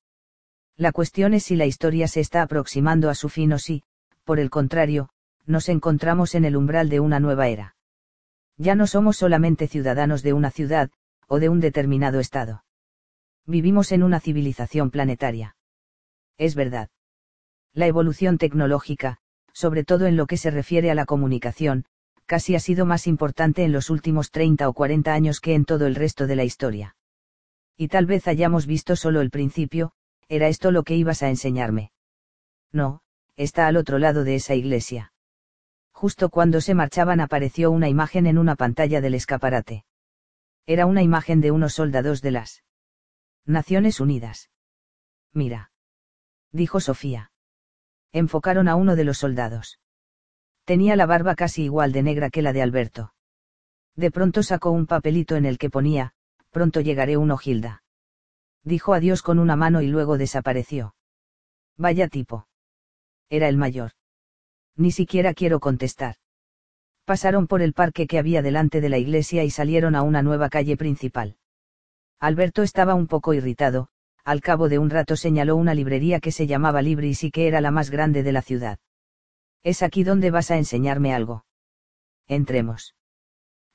La 0.78 0.92
cuestión 0.92 1.33
es 1.33 1.44
si 1.44 1.57
la 1.57 1.65
historia 1.65 2.07
se 2.07 2.21
está 2.21 2.42
aproximando 2.42 3.09
a 3.09 3.15
su 3.15 3.31
fin 3.31 3.53
o 3.55 3.59
si, 3.59 3.83
por 4.25 4.39
el 4.39 4.51
contrario, 4.51 5.09
nos 5.47 5.69
encontramos 5.69 6.35
en 6.35 6.44
el 6.44 6.57
umbral 6.57 6.91
de 6.91 7.01
una 7.01 7.19
nueva 7.19 7.49
era. 7.49 7.76
Ya 8.59 8.75
no 8.75 8.87
somos 8.87 9.17
solamente 9.17 9.69
ciudadanos 9.69 10.23
de 10.23 10.35
una 10.35 10.51
ciudad, 10.51 10.91
o 11.28 11.39
de 11.39 11.49
un 11.49 11.60
determinado 11.60 12.21
estado. 12.21 12.65
Vivimos 13.47 13.92
en 13.92 14.03
una 14.03 14.21
civilización 14.21 14.91
planetaria. 14.91 15.57
Es 16.37 16.55
verdad. 16.55 16.91
La 17.73 17.87
evolución 17.87 18.39
tecnológica, 18.39 19.19
sobre 19.53 19.85
todo 19.85 20.07
en 20.07 20.17
lo 20.17 20.26
que 20.26 20.37
se 20.37 20.51
refiere 20.51 20.91
a 20.91 20.94
la 20.94 21.07
comunicación, 21.07 21.87
casi 22.26 22.55
ha 22.55 22.60
sido 22.60 22.85
más 22.85 23.07
importante 23.07 23.65
en 23.65 23.73
los 23.73 23.89
últimos 23.89 24.31
30 24.31 24.69
o 24.69 24.73
40 24.75 25.15
años 25.15 25.41
que 25.41 25.55
en 25.55 25.65
todo 25.65 25.87
el 25.87 25.94
resto 25.94 26.26
de 26.26 26.37
la 26.37 26.44
historia. 26.44 26.97
Y 27.76 27.89
tal 27.89 28.07
vez 28.07 28.26
hayamos 28.28 28.67
visto 28.67 28.97
solo 28.97 29.21
el 29.21 29.31
principio, 29.31 29.92
¿era 30.28 30.49
esto 30.49 30.71
lo 30.71 30.83
que 30.83 30.97
ibas 30.97 31.23
a 31.23 31.28
enseñarme? 31.28 31.92
No, 32.73 33.03
está 33.37 33.67
al 33.67 33.76
otro 33.76 33.99
lado 33.99 34.25
de 34.25 34.35
esa 34.37 34.55
iglesia. 34.55 35.12
Justo 35.92 36.28
cuando 36.28 36.60
se 36.60 36.75
marchaban 36.75 37.21
apareció 37.21 37.71
una 37.71 37.89
imagen 37.89 38.26
en 38.26 38.39
una 38.39 38.55
pantalla 38.55 39.01
del 39.01 39.15
escaparate. 39.15 39.85
Era 40.67 40.87
una 40.87 41.03
imagen 41.03 41.41
de 41.41 41.53
unos 41.53 41.75
soldados 41.75 42.21
de 42.23 42.33
las 42.33 42.62
Naciones 43.47 44.01
Unidas. 44.01 44.51
Mira. 45.33 45.71
Dijo 46.51 46.81
Sofía. 46.81 47.31
Enfocaron 48.12 48.67
a 48.69 48.75
uno 48.75 48.97
de 48.97 49.05
los 49.05 49.19
soldados. 49.19 49.78
Tenía 50.65 50.97
la 50.97 51.07
barba 51.07 51.37
casi 51.37 51.62
igual 51.65 51.92
de 51.92 52.03
negra 52.03 52.28
que 52.31 52.42
la 52.42 52.53
de 52.53 52.62
Alberto. 52.62 53.15
De 53.94 54.10
pronto 54.10 54.42
sacó 54.42 54.71
un 54.73 54.87
papelito 54.87 55.37
en 55.37 55.47
el 55.47 55.59
que 55.59 55.71
ponía, 55.71 56.12
pronto 56.51 56.81
llegaré 56.81 57.17
uno 57.17 57.37
Gilda. 57.37 57.85
Dijo 58.66 58.92
adiós 58.92 59.22
con 59.22 59.38
una 59.38 59.56
mano 59.56 59.81
y 59.81 59.86
luego 59.86 60.18
desapareció. 60.18 60.94
Vaya 61.78 62.08
tipo. 62.08 62.49
Era 63.31 63.49
el 63.49 63.56
mayor. 63.56 63.92
Ni 64.76 64.90
siquiera 64.90 65.32
quiero 65.32 65.58
contestar 65.58 66.16
pasaron 67.06 67.47
por 67.47 67.62
el 67.62 67.72
parque 67.72 68.08
que 68.08 68.18
había 68.18 68.42
delante 68.42 68.81
de 68.81 68.88
la 68.88 68.99
iglesia 68.99 69.44
y 69.44 69.50
salieron 69.50 69.94
a 69.94 70.02
una 70.02 70.22
nueva 70.22 70.49
calle 70.50 70.76
principal. 70.76 71.36
Alberto 72.18 72.62
estaba 72.62 72.94
un 72.94 73.06
poco 73.06 73.32
irritado, 73.32 73.88
al 74.24 74.40
cabo 74.40 74.68
de 74.68 74.81
un 74.81 74.90
rato 74.90 75.15
señaló 75.15 75.54
una 75.54 75.72
librería 75.72 76.18
que 76.18 76.32
se 76.32 76.49
llamaba 76.49 76.82
Libris 76.82 77.22
y 77.22 77.31
que 77.31 77.47
era 77.47 77.60
la 77.60 77.70
más 77.70 77.90
grande 77.90 78.24
de 78.24 78.32
la 78.32 78.42
ciudad. 78.42 78.81
Es 79.62 79.84
aquí 79.84 80.02
donde 80.02 80.32
vas 80.32 80.50
a 80.50 80.56
enseñarme 80.56 81.15
algo. 81.15 81.44
Entremos. 82.26 82.97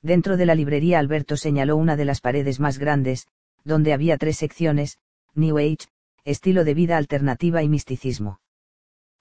Dentro 0.02 0.36
de 0.36 0.44
la 0.44 0.54
librería 0.54 0.98
Alberto 0.98 1.38
señaló 1.38 1.78
una 1.78 1.96
de 1.96 2.04
las 2.04 2.20
paredes 2.20 2.60
más 2.60 2.78
grandes, 2.78 3.28
donde 3.64 3.92
había 3.92 4.18
tres 4.18 4.36
secciones, 4.36 4.98
New 5.34 5.58
Age, 5.58 5.88
estilo 6.24 6.64
de 6.64 6.74
vida 6.74 6.96
alternativa 6.96 7.62
y 7.62 7.68
misticismo. 7.68 8.40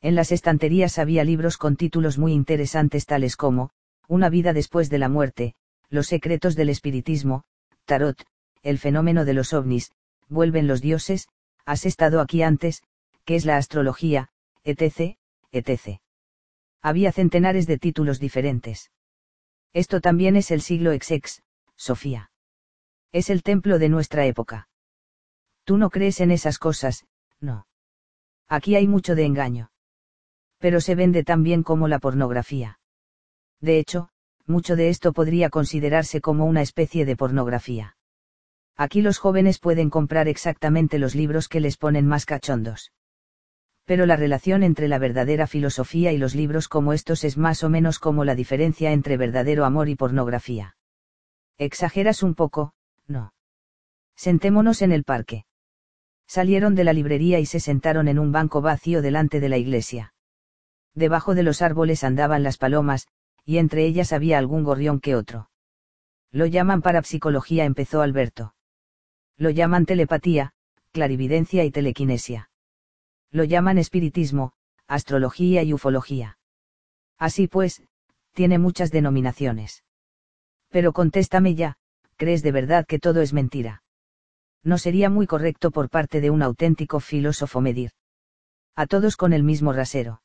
En 0.02 0.16
las 0.16 0.32
estanterías 0.32 0.98
había 0.98 1.24
libros 1.24 1.58
con 1.58 1.76
títulos 1.76 2.18
muy 2.18 2.34
interesantes 2.34 3.06
tales 3.06 3.36
como, 3.36 3.72
una 4.08 4.30
vida 4.30 4.54
después 4.54 4.90
de 4.90 4.98
la 4.98 5.10
muerte, 5.10 5.54
los 5.90 6.08
secretos 6.08 6.56
del 6.56 6.70
espiritismo, 6.70 7.44
tarot, 7.86 8.26
el 8.64 8.78
fenómeno 8.78 9.26
de 9.26 9.34
los 9.34 9.54
ovnis, 9.54 9.92
vuelven 10.28 10.68
los 10.68 10.82
dioses, 10.82 11.28
has 11.66 11.86
estado 11.86 12.20
aquí 12.22 12.42
antes, 12.42 12.84
que 13.26 13.36
es 13.36 13.46
la 13.46 13.58
astrología, 13.58 14.30
etc., 14.64 15.18
etc. 15.52 16.00
Había 16.82 17.12
centenares 17.12 17.68
de 17.68 17.78
títulos 17.78 18.20
diferentes. 18.20 18.92
Esto 19.74 20.02
también 20.02 20.36
es 20.36 20.52
el 20.52 20.62
siglo 20.62 20.92
XX, 20.94 21.42
Sofía. 21.76 22.31
Es 23.12 23.30
el 23.30 23.44
templo 23.44 23.78
de 23.78 23.90
nuestra 23.90 24.26
época. 24.26 24.70
Tú 25.66 25.78
no 25.78 25.90
crees 25.90 26.22
en 26.22 26.32
esas 26.32 26.58
cosas, 26.58 27.06
no. 27.40 27.68
Aquí 28.48 28.76
hay 28.76 28.88
mucho 28.88 29.16
de 29.16 29.26
engaño. 29.26 29.72
Pero 30.60 30.80
se 30.80 30.96
vende 30.96 31.24
tan 31.24 31.44
bien 31.44 31.64
como 31.64 31.88
la 31.88 32.00
pornografía. 32.00 32.80
De 33.60 33.80
hecho, 33.80 34.10
mucho 34.46 34.76
de 34.76 34.90
esto 34.90 35.14
podría 35.14 35.50
considerarse 35.50 36.22
como 36.22 36.46
una 36.46 36.62
especie 36.62 37.06
de 37.06 37.16
pornografía. 37.16 37.98
Aquí 38.78 39.02
los 39.02 39.18
jóvenes 39.18 39.60
pueden 39.60 39.90
comprar 39.90 40.28
exactamente 40.28 40.98
los 40.98 41.14
libros 41.14 41.48
que 41.48 41.60
les 41.60 41.78
ponen 41.78 42.08
más 42.08 42.26
cachondos. 42.26 42.92
Pero 43.86 44.06
la 44.06 44.16
relación 44.16 44.64
entre 44.64 44.88
la 44.88 45.00
verdadera 45.00 45.48
filosofía 45.48 46.14
y 46.14 46.18
los 46.18 46.34
libros 46.34 46.68
como 46.68 46.94
estos 46.94 47.24
es 47.24 47.38
más 47.38 47.64
o 47.64 47.70
menos 47.70 48.00
como 48.00 48.24
la 48.24 48.36
diferencia 48.36 48.92
entre 48.94 49.18
verdadero 49.18 49.66
amor 49.66 49.90
y 49.90 49.96
pornografía. 49.96 50.78
Exageras 51.58 52.24
un 52.24 52.36
poco, 52.36 52.74
no. 53.08 53.34
Sentémonos 54.16 54.82
en 54.82 54.92
el 54.92 55.04
parque. 55.04 55.46
Salieron 56.28 56.76
de 56.76 56.84
la 56.84 56.94
librería 56.94 57.40
y 57.40 57.46
se 57.46 57.60
sentaron 57.60 58.08
en 58.08 58.20
un 58.20 58.32
banco 58.32 58.62
vacío 58.62 59.02
delante 59.02 59.40
de 59.40 59.50
la 59.50 59.58
iglesia. 59.58 60.14
Debajo 60.94 61.36
de 61.36 61.44
los 61.44 61.62
árboles 61.62 62.04
andaban 62.04 62.44
las 62.44 62.58
palomas, 62.58 63.08
y 63.46 63.58
entre 63.58 63.86
ellas 63.86 64.14
había 64.14 64.38
algún 64.38 64.64
gorrión 64.64 65.00
que 65.00 65.16
otro. 65.16 65.50
Lo 66.32 66.46
llaman 66.46 66.82
parapsicología, 66.82 67.66
empezó 67.66 68.02
Alberto. 68.02 68.56
Lo 69.38 69.50
llaman 69.50 69.86
telepatía, 69.86 70.54
clarividencia 70.92 71.66
y 71.66 71.72
telequinesia. 71.72 72.50
Lo 73.32 73.44
llaman 73.44 73.78
espiritismo, 73.78 74.54
astrología 74.88 75.64
y 75.64 75.74
ufología. 75.74 76.38
Así 77.18 77.48
pues, 77.48 77.84
tiene 78.34 78.60
muchas 78.60 78.92
denominaciones. 78.92 79.84
Pero 80.70 80.94
contéstame 80.94 81.56
ya, 81.56 81.78
¿crees 82.22 82.42
de 82.44 82.52
verdad 82.52 82.86
que 82.86 83.00
todo 83.00 83.20
es 83.22 83.34
mentira? 83.34 83.74
No 84.64 84.78
sería 84.78 85.10
muy 85.10 85.26
correcto 85.26 85.72
por 85.72 85.90
parte 85.90 86.22
de 86.22 86.30
un 86.30 86.42
auténtico 86.44 87.00
filósofo 87.00 87.62
medir. 87.62 87.92
A 88.76 88.86
todos 88.86 89.18
con 89.18 89.34
el 89.34 89.44
mismo 89.44 89.74
rasero 89.74 90.22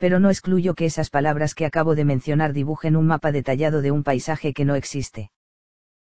pero 0.00 0.18
no 0.18 0.30
excluyo 0.30 0.74
que 0.74 0.86
esas 0.86 1.10
palabras 1.10 1.54
que 1.54 1.66
acabo 1.66 1.94
de 1.94 2.06
mencionar 2.06 2.54
dibujen 2.54 2.96
un 2.96 3.06
mapa 3.06 3.32
detallado 3.32 3.82
de 3.82 3.90
un 3.90 4.02
paisaje 4.02 4.54
que 4.54 4.64
no 4.64 4.74
existe. 4.74 5.30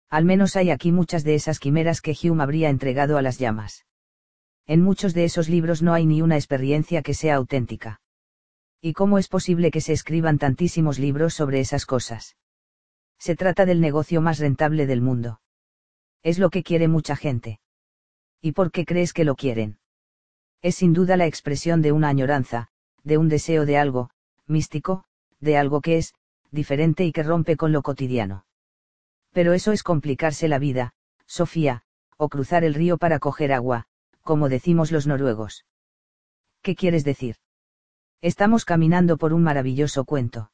Al 0.09 0.25
menos 0.25 0.55
hay 0.55 0.71
aquí 0.71 0.93
muchas 0.93 1.25
de 1.25 1.35
esas 1.35 1.59
quimeras 1.59 2.01
que 2.01 2.17
Hume 2.23 2.45
habría 2.45 2.69
entregado 2.69 3.19
a 3.19 3.23
las 3.23 3.41
llamas. 3.41 3.87
En 4.69 4.83
muchos 4.83 5.15
de 5.15 5.25
esos 5.25 5.49
libros 5.49 5.83
no 5.83 5.95
hay 5.95 6.07
ni 6.07 6.23
una 6.23 6.37
experiencia 6.37 7.03
que 7.03 7.13
sea 7.13 7.35
auténtica. 7.35 8.01
¿Y 8.81 8.93
cómo 8.93 9.19
es 9.19 9.27
posible 9.27 9.73
que 9.73 9.81
se 9.81 9.95
escriban 9.95 10.39
tantísimos 10.39 11.01
libros 11.01 11.35
sobre 11.35 11.59
esas 11.59 11.85
cosas? 11.85 12.37
Se 13.19 13.37
trata 13.37 13.67
del 13.67 13.81
negocio 13.81 14.21
más 14.21 14.39
rentable 14.39 14.87
del 14.87 15.03
mundo. 15.03 15.41
Es 16.23 16.39
lo 16.39 16.51
que 16.51 16.63
quiere 16.63 16.89
mucha 16.89 17.17
gente. 17.17 17.61
¿Y 18.41 18.53
por 18.53 18.71
qué 18.71 18.85
crees 18.85 19.13
que 19.13 19.25
lo 19.25 19.35
quieren? 19.35 19.79
Es 20.63 20.77
sin 20.77 20.93
duda 20.93 21.17
la 21.17 21.27
expresión 21.27 21.83
de 21.83 21.93
una 21.93 22.09
añoranza, 22.09 22.69
de 23.05 23.19
un 23.19 23.29
deseo 23.29 23.67
de 23.67 23.79
algo, 23.79 24.11
místico, 24.47 25.05
de 25.41 25.57
algo 25.57 25.81
que 25.81 25.99
es, 25.99 26.15
diferente 26.51 27.05
y 27.05 27.13
que 27.13 27.23
rompe 27.23 27.57
con 27.57 27.73
lo 27.73 27.83
cotidiano. 27.83 28.47
Pero 29.33 29.53
eso 29.53 29.73
es 29.73 29.83
complicarse 29.83 30.49
la 30.49 30.59
vida, 30.59 30.95
Sofía, 31.27 31.83
o 32.17 32.29
cruzar 32.29 32.65
el 32.65 32.75
río 32.75 32.99
para 32.99 33.19
coger 33.19 33.53
agua, 33.53 33.87
como 34.23 34.49
decimos 34.49 34.91
los 34.91 35.07
noruegos. 35.07 35.65
¿Qué 36.63 36.75
quieres 36.75 37.05
decir? 37.05 37.37
Estamos 38.21 38.65
caminando 38.65 39.17
por 39.17 39.33
un 39.33 39.43
maravilloso 39.43 40.05
cuento. 40.05 40.51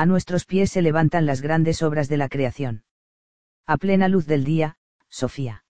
A 0.00 0.06
nuestros 0.06 0.46
pies 0.46 0.70
se 0.70 0.80
levantan 0.80 1.26
las 1.26 1.42
grandes 1.42 1.82
obras 1.82 2.08
de 2.08 2.16
la 2.16 2.30
creación. 2.30 2.84
A 3.66 3.76
plena 3.76 4.08
luz 4.08 4.24
del 4.24 4.44
día, 4.44 4.78
Sofía. 5.10 5.66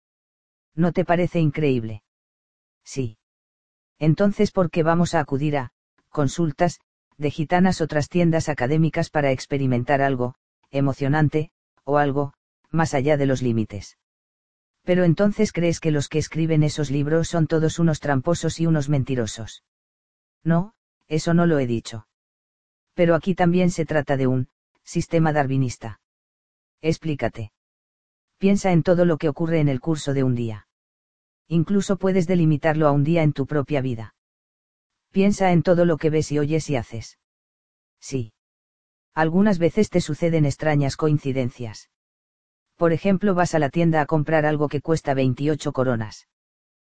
¿No 0.76 0.92
te 0.92 1.04
parece 1.04 1.40
increíble? 1.40 2.04
Sí. 2.84 3.18
Entonces, 3.98 4.52
¿por 4.52 4.70
qué 4.70 4.84
vamos 4.84 5.16
a 5.16 5.18
acudir 5.18 5.56
a, 5.56 5.72
consultas, 6.10 6.78
de 7.18 7.32
gitanas 7.32 7.80
otras 7.80 8.08
tiendas 8.08 8.48
académicas 8.48 9.10
para 9.10 9.32
experimentar 9.32 10.00
algo, 10.00 10.36
emocionante, 10.70 11.50
o 11.82 11.98
algo, 11.98 12.32
más 12.70 12.94
allá 12.94 13.16
de 13.16 13.26
los 13.26 13.42
límites. 13.42 13.98
Pero 14.84 15.02
entonces 15.02 15.50
crees 15.50 15.80
que 15.80 15.90
los 15.90 16.08
que 16.08 16.18
escriben 16.18 16.62
esos 16.62 16.92
libros 16.92 17.26
son 17.26 17.48
todos 17.48 17.80
unos 17.80 17.98
tramposos 17.98 18.60
y 18.60 18.66
unos 18.66 18.88
mentirosos. 18.88 19.64
No, 20.44 20.74
eso 21.08 21.34
no 21.34 21.46
lo 21.46 21.58
he 21.58 21.66
dicho. 21.66 22.06
Pero 23.00 23.14
aquí 23.14 23.34
también 23.34 23.70
se 23.70 23.86
trata 23.86 24.18
de 24.18 24.26
un, 24.26 24.48
sistema 24.84 25.32
darwinista. 25.32 26.02
Explícate. 26.82 27.50
Piensa 28.36 28.72
en 28.72 28.82
todo 28.82 29.06
lo 29.06 29.16
que 29.16 29.30
ocurre 29.30 29.60
en 29.60 29.70
el 29.70 29.80
curso 29.80 30.12
de 30.12 30.22
un 30.22 30.34
día. 30.34 30.66
Incluso 31.48 31.96
puedes 31.96 32.26
delimitarlo 32.26 32.86
a 32.86 32.92
un 32.92 33.02
día 33.02 33.22
en 33.22 33.32
tu 33.32 33.46
propia 33.46 33.80
vida. 33.80 34.14
Piensa 35.12 35.50
en 35.50 35.62
todo 35.62 35.86
lo 35.86 35.96
que 35.96 36.10
ves 36.10 36.30
y 36.30 36.40
oyes 36.40 36.68
y 36.68 36.76
haces. 36.76 37.18
Sí. 38.00 38.34
Algunas 39.14 39.58
veces 39.58 39.88
te 39.88 40.02
suceden 40.02 40.44
extrañas 40.44 40.98
coincidencias. 40.98 41.88
Por 42.76 42.92
ejemplo, 42.92 43.34
vas 43.34 43.54
a 43.54 43.60
la 43.60 43.70
tienda 43.70 44.02
a 44.02 44.06
comprar 44.06 44.44
algo 44.44 44.68
que 44.68 44.82
cuesta 44.82 45.14
28 45.14 45.72
coronas. 45.72 46.28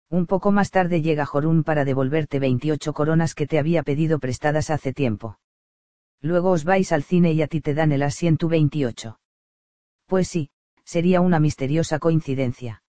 Un 0.09 0.25
poco 0.27 0.51
más 0.51 0.71
tarde 0.71 1.03
llega 1.03 1.27
Jorún 1.27 1.63
para 1.63 1.85
devolverte 1.85 2.39
28 2.39 2.95
coronas 2.95 3.35
que 3.35 3.47
te 3.47 3.59
había 3.59 3.83
pedido 3.83 4.19
prestadas 4.19 4.71
hace 4.71 4.95
tiempo. 4.95 5.37
Luego 6.23 6.51
os 6.51 6.65
vais 6.65 6.93
al 6.93 7.03
cine 7.03 7.33
y 7.33 7.43
a 7.43 7.47
ti 7.47 7.61
te 7.61 7.75
dan 7.75 7.93
el 7.93 8.03
asiento 8.03 8.49
28. 8.49 9.19
Pues 10.07 10.29
sí, 10.29 10.51
sería 10.85 11.21
una 11.21 11.41
misteriosa 11.41 11.99
coincidencia. 11.99 12.83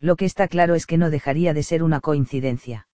Lo 0.00 0.16
que 0.16 0.24
está 0.24 0.48
claro 0.48 0.74
es 0.74 0.86
que 0.86 0.98
no 0.98 1.10
dejaría 1.10 1.54
de 1.54 1.62
ser 1.62 1.82
una 1.82 2.00
coincidencia. 2.00 2.88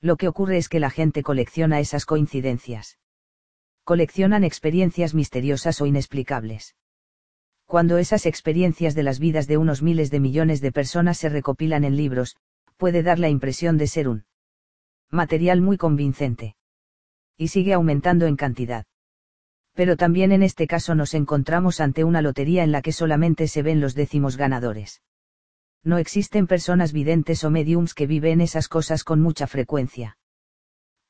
Lo 0.00 0.16
que 0.16 0.28
ocurre 0.28 0.58
es 0.58 0.68
que 0.68 0.80
la 0.80 0.90
gente 0.90 1.22
colecciona 1.22 1.80
esas 1.80 2.06
coincidencias. 2.06 2.98
Coleccionan 3.84 4.44
experiencias 4.44 5.14
misteriosas 5.14 5.80
o 5.80 5.86
inexplicables. 5.86 6.76
Cuando 7.66 7.98
esas 7.98 8.26
experiencias 8.26 8.94
de 8.94 9.02
las 9.02 9.18
vidas 9.18 9.46
de 9.46 9.58
unos 9.58 9.82
miles 9.82 10.10
de 10.10 10.20
millones 10.20 10.60
de 10.60 10.72
personas 10.72 11.18
se 11.18 11.28
recopilan 11.28 11.84
en 11.84 11.96
libros, 11.96 12.36
puede 12.76 13.02
dar 13.02 13.18
la 13.18 13.28
impresión 13.28 13.76
de 13.76 13.86
ser 13.86 14.08
un 14.08 14.24
material 15.10 15.60
muy 15.60 15.76
convincente. 15.76 16.57
Y 17.38 17.48
sigue 17.48 17.72
aumentando 17.72 18.26
en 18.26 18.36
cantidad. 18.36 18.84
Pero 19.72 19.96
también 19.96 20.32
en 20.32 20.42
este 20.42 20.66
caso 20.66 20.94
nos 20.94 21.14
encontramos 21.14 21.80
ante 21.80 22.04
una 22.04 22.20
lotería 22.20 22.64
en 22.64 22.72
la 22.72 22.82
que 22.82 22.92
solamente 22.92 23.48
se 23.48 23.62
ven 23.62 23.80
los 23.80 23.94
décimos 23.94 24.36
ganadores 24.36 25.00
no 25.88 25.98
existen 25.98 26.46
personas 26.46 26.92
videntes 26.92 27.44
o 27.44 27.50
mediums 27.50 27.94
que 27.94 28.06
viven 28.06 28.40
esas 28.40 28.68
cosas 28.68 29.04
con 29.04 29.20
mucha 29.20 29.46
frecuencia. 29.46 30.18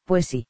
Pues 0.04 0.26
sí. 0.26 0.46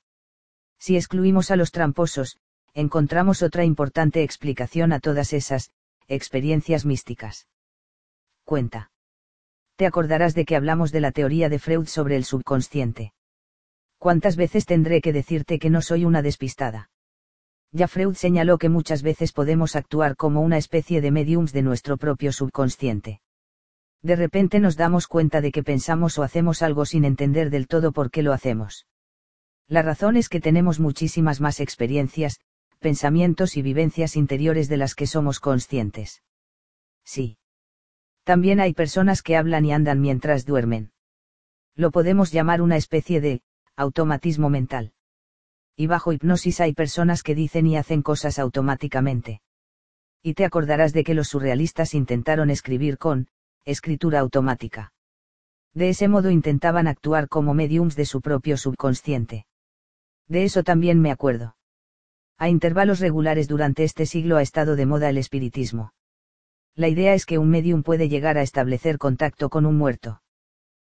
Si 0.78 0.96
excluimos 0.96 1.50
a 1.50 1.56
los 1.56 1.72
tramposos, 1.72 2.38
encontramos 2.74 3.42
otra 3.42 3.64
importante 3.64 4.22
explicación 4.22 4.92
a 4.92 5.00
todas 5.00 5.32
esas, 5.32 5.72
experiencias 6.06 6.84
místicas. 6.84 7.48
Cuenta. 8.44 8.90
Te 9.76 9.86
acordarás 9.86 10.34
de 10.34 10.44
que 10.44 10.56
hablamos 10.56 10.92
de 10.92 11.00
la 11.00 11.12
teoría 11.12 11.48
de 11.48 11.58
Freud 11.58 11.86
sobre 11.86 12.16
el 12.16 12.24
subconsciente. 12.24 13.12
¿Cuántas 13.98 14.36
veces 14.36 14.64
tendré 14.66 15.00
que 15.00 15.12
decirte 15.12 15.58
que 15.58 15.70
no 15.70 15.82
soy 15.82 16.04
una 16.04 16.22
despistada? 16.22 16.90
Ya 17.72 17.88
Freud 17.88 18.14
señaló 18.14 18.58
que 18.58 18.68
muchas 18.68 19.02
veces 19.02 19.32
podemos 19.32 19.76
actuar 19.76 20.16
como 20.16 20.40
una 20.40 20.56
especie 20.56 21.00
de 21.00 21.10
mediums 21.10 21.52
de 21.52 21.62
nuestro 21.62 21.96
propio 21.96 22.32
subconsciente 22.32 23.20
de 24.02 24.16
repente 24.16 24.60
nos 24.60 24.76
damos 24.76 25.06
cuenta 25.06 25.40
de 25.40 25.50
que 25.50 25.62
pensamos 25.62 26.18
o 26.18 26.22
hacemos 26.22 26.62
algo 26.62 26.84
sin 26.84 27.04
entender 27.04 27.50
del 27.50 27.66
todo 27.66 27.92
por 27.92 28.10
qué 28.10 28.22
lo 28.22 28.32
hacemos. 28.32 28.86
La 29.66 29.82
razón 29.82 30.16
es 30.16 30.28
que 30.28 30.40
tenemos 30.40 30.80
muchísimas 30.80 31.40
más 31.40 31.60
experiencias, 31.60 32.40
pensamientos 32.78 33.56
y 33.56 33.62
vivencias 33.62 34.16
interiores 34.16 34.68
de 34.68 34.76
las 34.76 34.94
que 34.94 35.06
somos 35.06 35.40
conscientes. 35.40 36.22
Sí. 37.04 37.38
También 38.24 38.60
hay 38.60 38.72
personas 38.72 39.22
que 39.22 39.36
hablan 39.36 39.64
y 39.64 39.72
andan 39.72 40.00
mientras 40.00 40.44
duermen. 40.44 40.92
Lo 41.74 41.90
podemos 41.90 42.30
llamar 42.30 42.62
una 42.62 42.76
especie 42.76 43.20
de, 43.20 43.40
automatismo 43.78 44.50
mental. 44.50 44.92
Y 45.76 45.86
bajo 45.86 46.12
hipnosis 46.12 46.60
hay 46.60 46.74
personas 46.74 47.22
que 47.22 47.36
dicen 47.36 47.66
y 47.68 47.76
hacen 47.76 48.02
cosas 48.02 48.40
automáticamente. 48.40 49.40
Y 50.20 50.34
te 50.34 50.44
acordarás 50.44 50.92
de 50.92 51.04
que 51.04 51.14
los 51.14 51.28
surrealistas 51.28 51.94
intentaron 51.94 52.50
escribir 52.50 52.98
con, 52.98 53.28
escritura 53.64 54.18
automática. 54.18 54.92
De 55.74 55.90
ese 55.90 56.08
modo 56.08 56.30
intentaban 56.30 56.88
actuar 56.88 57.28
como 57.28 57.54
mediums 57.54 57.94
de 57.94 58.04
su 58.04 58.20
propio 58.20 58.56
subconsciente. 58.56 59.46
De 60.26 60.42
eso 60.42 60.64
también 60.64 61.00
me 61.00 61.12
acuerdo. 61.12 61.56
A 62.36 62.48
intervalos 62.48 62.98
regulares 62.98 63.46
durante 63.46 63.84
este 63.84 64.06
siglo 64.06 64.38
ha 64.38 64.42
estado 64.42 64.74
de 64.74 64.86
moda 64.86 65.08
el 65.08 65.18
espiritismo. 65.18 65.92
La 66.74 66.88
idea 66.88 67.14
es 67.14 67.26
que 67.26 67.38
un 67.38 67.48
medium 67.48 67.84
puede 67.84 68.08
llegar 68.08 68.38
a 68.38 68.42
establecer 68.42 68.98
contacto 68.98 69.50
con 69.50 69.66
un 69.66 69.76
muerto. 69.76 70.20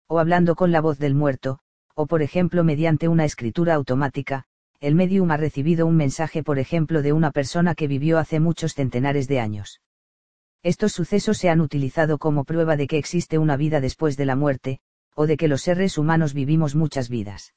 O 0.08 0.20
hablando 0.20 0.56
con 0.56 0.74
la 0.74 0.82
voz 0.82 1.00
del 1.00 1.16
muerto, 1.16 1.60
o 1.96 2.08
por 2.08 2.22
ejemplo 2.22 2.64
mediante 2.64 3.08
una 3.08 3.26
escritura 3.26 3.76
automática, 3.76 4.46
el 4.80 4.96
medium 4.96 5.32
ha 5.32 5.38
recibido 5.38 5.86
un 5.86 5.96
mensaje 5.96 6.44
por 6.44 6.60
ejemplo 6.60 7.02
de 7.02 7.14
una 7.14 7.32
persona 7.32 7.76
que 7.76 7.88
vivió 7.88 8.18
hace 8.18 8.40
muchos 8.40 8.74
centenares 8.74 9.28
de 9.28 9.40
años. 9.40 9.82
Estos 10.62 10.94
sucesos 10.94 11.38
se 11.38 11.50
han 11.50 11.62
utilizado 11.62 12.18
como 12.18 12.46
prueba 12.46 12.76
de 12.78 12.88
que 12.88 12.98
existe 12.98 13.38
una 13.38 13.58
vida 13.58 13.82
después 13.82 14.18
de 14.18 14.26
la 14.26 14.36
muerte, 14.36 14.80
o 15.16 15.28
de 15.28 15.38
que 15.38 15.48
los 15.48 15.62
seres 15.62 15.98
humanos 15.98 16.34
vivimos 16.34 16.76
muchas 16.76 17.10
vidas. 17.10 17.54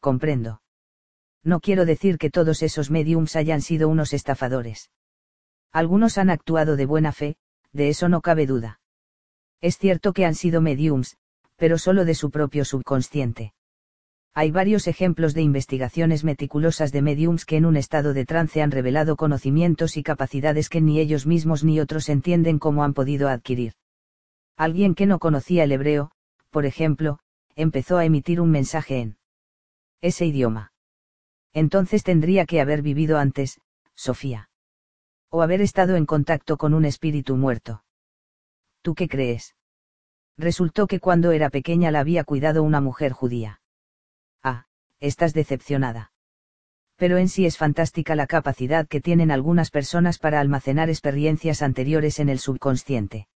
Comprendo. 0.00 0.62
No 1.42 1.60
quiero 1.60 1.84
decir 1.84 2.18
que 2.18 2.30
todos 2.30 2.62
esos 2.62 2.90
mediums 2.90 3.34
hayan 3.34 3.62
sido 3.62 3.88
unos 3.88 4.12
estafadores. 4.12 4.90
Algunos 5.72 6.18
han 6.18 6.30
actuado 6.30 6.76
de 6.76 6.86
buena 6.86 7.12
fe, 7.12 7.36
de 7.72 7.88
eso 7.88 8.08
no 8.08 8.20
cabe 8.20 8.46
duda. 8.46 8.80
Es 9.60 9.78
cierto 9.78 10.12
que 10.12 10.26
han 10.26 10.34
sido 10.34 10.60
mediums, 10.60 11.16
pero 11.62 11.78
solo 11.78 12.04
de 12.04 12.16
su 12.16 12.32
propio 12.32 12.64
subconsciente. 12.64 13.52
Hay 14.34 14.50
varios 14.50 14.88
ejemplos 14.88 15.32
de 15.32 15.42
investigaciones 15.42 16.24
meticulosas 16.24 16.90
de 16.90 17.02
mediums 17.02 17.44
que 17.44 17.56
en 17.56 17.66
un 17.66 17.76
estado 17.76 18.14
de 18.14 18.26
trance 18.26 18.62
han 18.62 18.72
revelado 18.72 19.14
conocimientos 19.14 19.96
y 19.96 20.02
capacidades 20.02 20.68
que 20.68 20.80
ni 20.80 20.98
ellos 20.98 21.24
mismos 21.24 21.62
ni 21.62 21.78
otros 21.78 22.08
entienden 22.08 22.58
cómo 22.58 22.82
han 22.82 22.94
podido 22.94 23.28
adquirir. 23.28 23.74
Alguien 24.56 24.96
que 24.96 25.06
no 25.06 25.20
conocía 25.20 25.62
el 25.62 25.70
hebreo, 25.70 26.10
por 26.50 26.66
ejemplo, 26.66 27.20
empezó 27.54 27.96
a 27.96 28.04
emitir 28.04 28.40
un 28.40 28.50
mensaje 28.50 28.98
en 28.98 29.16
ese 30.00 30.26
idioma. 30.26 30.72
Entonces 31.52 32.02
tendría 32.02 32.44
que 32.44 32.60
haber 32.60 32.82
vivido 32.82 33.18
antes, 33.18 33.60
Sofía. 33.94 34.50
O 35.30 35.42
haber 35.42 35.60
estado 35.60 35.94
en 35.94 36.06
contacto 36.06 36.56
con 36.56 36.74
un 36.74 36.86
espíritu 36.86 37.36
muerto. 37.36 37.84
¿Tú 38.82 38.96
qué 38.96 39.06
crees? 39.06 39.54
Resultó 40.38 40.86
que 40.86 41.00
cuando 41.00 41.32
era 41.32 41.50
pequeña 41.50 41.90
la 41.90 42.00
había 42.00 42.24
cuidado 42.24 42.62
una 42.62 42.80
mujer 42.80 43.12
judía. 43.12 43.60
Ah, 44.42 44.66
estás 45.00 45.34
decepcionada. 45.34 46.12
Pero 46.96 47.18
en 47.18 47.28
sí 47.28 47.46
es 47.46 47.58
fantástica 47.58 48.14
la 48.14 48.26
capacidad 48.26 48.86
que 48.86 49.00
tienen 49.00 49.30
algunas 49.30 49.70
personas 49.70 50.18
para 50.18 50.40
almacenar 50.40 50.88
experiencias 50.88 51.62
anteriores 51.62 52.18
en 52.20 52.28
el 52.28 52.38
subconsciente. 52.38 53.28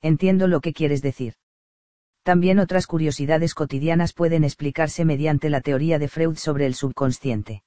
Entiendo 0.00 0.48
lo 0.48 0.60
que 0.60 0.72
quieres 0.72 1.02
decir. 1.02 1.34
También 2.22 2.58
otras 2.58 2.86
curiosidades 2.86 3.54
cotidianas 3.54 4.12
pueden 4.14 4.44
explicarse 4.44 5.04
mediante 5.04 5.50
la 5.50 5.60
teoría 5.60 5.98
de 5.98 6.08
Freud 6.08 6.36
sobre 6.36 6.66
el 6.66 6.74
subconsciente. 6.74 7.62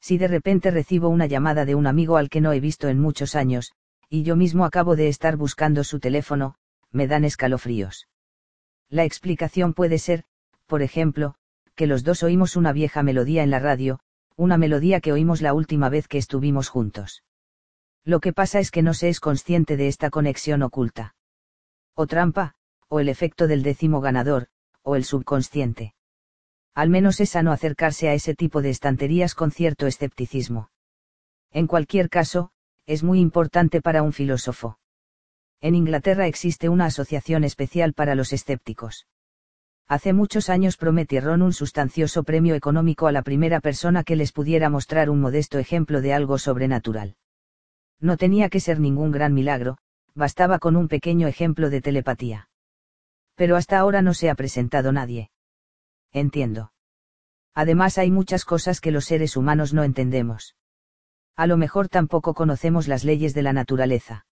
Si 0.00 0.18
de 0.18 0.28
repente 0.28 0.70
recibo 0.70 1.08
una 1.08 1.26
llamada 1.26 1.64
de 1.64 1.74
un 1.74 1.86
amigo 1.86 2.16
al 2.16 2.28
que 2.28 2.40
no 2.40 2.52
he 2.52 2.60
visto 2.60 2.88
en 2.88 3.00
muchos 3.00 3.34
años, 3.34 3.72
y 4.08 4.22
yo 4.22 4.36
mismo 4.36 4.64
acabo 4.64 4.96
de 4.96 5.08
estar 5.08 5.36
buscando 5.36 5.84
su 5.84 6.00
teléfono, 6.00 6.56
me 6.92 7.06
dan 7.06 7.24
escalofríos. 7.24 8.08
La 8.88 9.04
explicación 9.04 9.74
puede 9.74 9.98
ser, 9.98 10.24
por 10.66 10.82
ejemplo, 10.82 11.34
que 11.74 11.86
los 11.86 12.04
dos 12.04 12.22
oímos 12.22 12.56
una 12.56 12.72
vieja 12.72 13.02
melodía 13.02 13.42
en 13.42 13.50
la 13.50 13.58
radio, 13.58 14.00
una 14.36 14.56
melodía 14.58 15.00
que 15.00 15.12
oímos 15.12 15.42
la 15.42 15.54
última 15.54 15.88
vez 15.88 16.08
que 16.08 16.18
estuvimos 16.18 16.68
juntos. 16.68 17.22
Lo 18.04 18.20
que 18.20 18.32
pasa 18.32 18.58
es 18.58 18.70
que 18.70 18.82
no 18.82 18.94
se 18.94 19.08
es 19.08 19.20
consciente 19.20 19.76
de 19.76 19.88
esta 19.88 20.10
conexión 20.10 20.62
oculta. 20.62 21.14
O 21.94 22.06
trampa, 22.06 22.54
o 22.88 23.00
el 23.00 23.08
efecto 23.08 23.46
del 23.46 23.62
décimo 23.62 24.00
ganador, 24.00 24.48
o 24.82 24.96
el 24.96 25.04
subconsciente. 25.04 25.94
Al 26.74 26.88
menos 26.88 27.20
es 27.20 27.30
sano 27.30 27.52
acercarse 27.52 28.08
a 28.08 28.14
ese 28.14 28.34
tipo 28.34 28.62
de 28.62 28.70
estanterías 28.70 29.34
con 29.34 29.50
cierto 29.50 29.86
escepticismo. 29.86 30.70
En 31.50 31.66
cualquier 31.66 32.08
caso, 32.08 32.52
es 32.86 33.02
muy 33.02 33.20
importante 33.20 33.82
para 33.82 34.02
un 34.02 34.12
filósofo. 34.12 34.78
En 35.62 35.74
Inglaterra 35.74 36.26
existe 36.26 36.68
una 36.68 36.86
asociación 36.86 37.44
especial 37.44 37.92
para 37.92 38.14
los 38.14 38.32
escépticos. 38.32 39.06
Hace 39.86 40.12
muchos 40.12 40.48
años 40.48 40.76
prometieron 40.76 41.42
un 41.42 41.52
sustancioso 41.52 42.22
premio 42.22 42.54
económico 42.54 43.08
a 43.08 43.12
la 43.12 43.22
primera 43.22 43.60
persona 43.60 44.04
que 44.04 44.16
les 44.16 44.32
pudiera 44.32 44.70
mostrar 44.70 45.10
un 45.10 45.20
modesto 45.20 45.58
ejemplo 45.58 46.00
de 46.00 46.14
algo 46.14 46.38
sobrenatural. 46.38 47.16
No 47.98 48.16
tenía 48.16 48.48
que 48.48 48.60
ser 48.60 48.80
ningún 48.80 49.10
gran 49.10 49.34
milagro, 49.34 49.78
bastaba 50.14 50.58
con 50.58 50.76
un 50.76 50.88
pequeño 50.88 51.26
ejemplo 51.26 51.70
de 51.70 51.82
telepatía. 51.82 52.48
Pero 53.34 53.56
hasta 53.56 53.78
ahora 53.78 54.00
no 54.00 54.14
se 54.14 54.30
ha 54.30 54.34
presentado 54.34 54.92
nadie. 54.92 55.30
Entiendo. 56.12 56.72
Además 57.52 57.98
hay 57.98 58.10
muchas 58.10 58.44
cosas 58.44 58.80
que 58.80 58.92
los 58.92 59.04
seres 59.04 59.36
humanos 59.36 59.74
no 59.74 59.82
entendemos. 59.82 60.56
A 61.36 61.46
lo 61.46 61.56
mejor 61.56 61.88
tampoco 61.88 62.32
conocemos 62.32 62.88
las 62.88 63.04
leyes 63.04 63.34
de 63.34 63.42
la 63.42 63.52
naturaleza. 63.52 64.24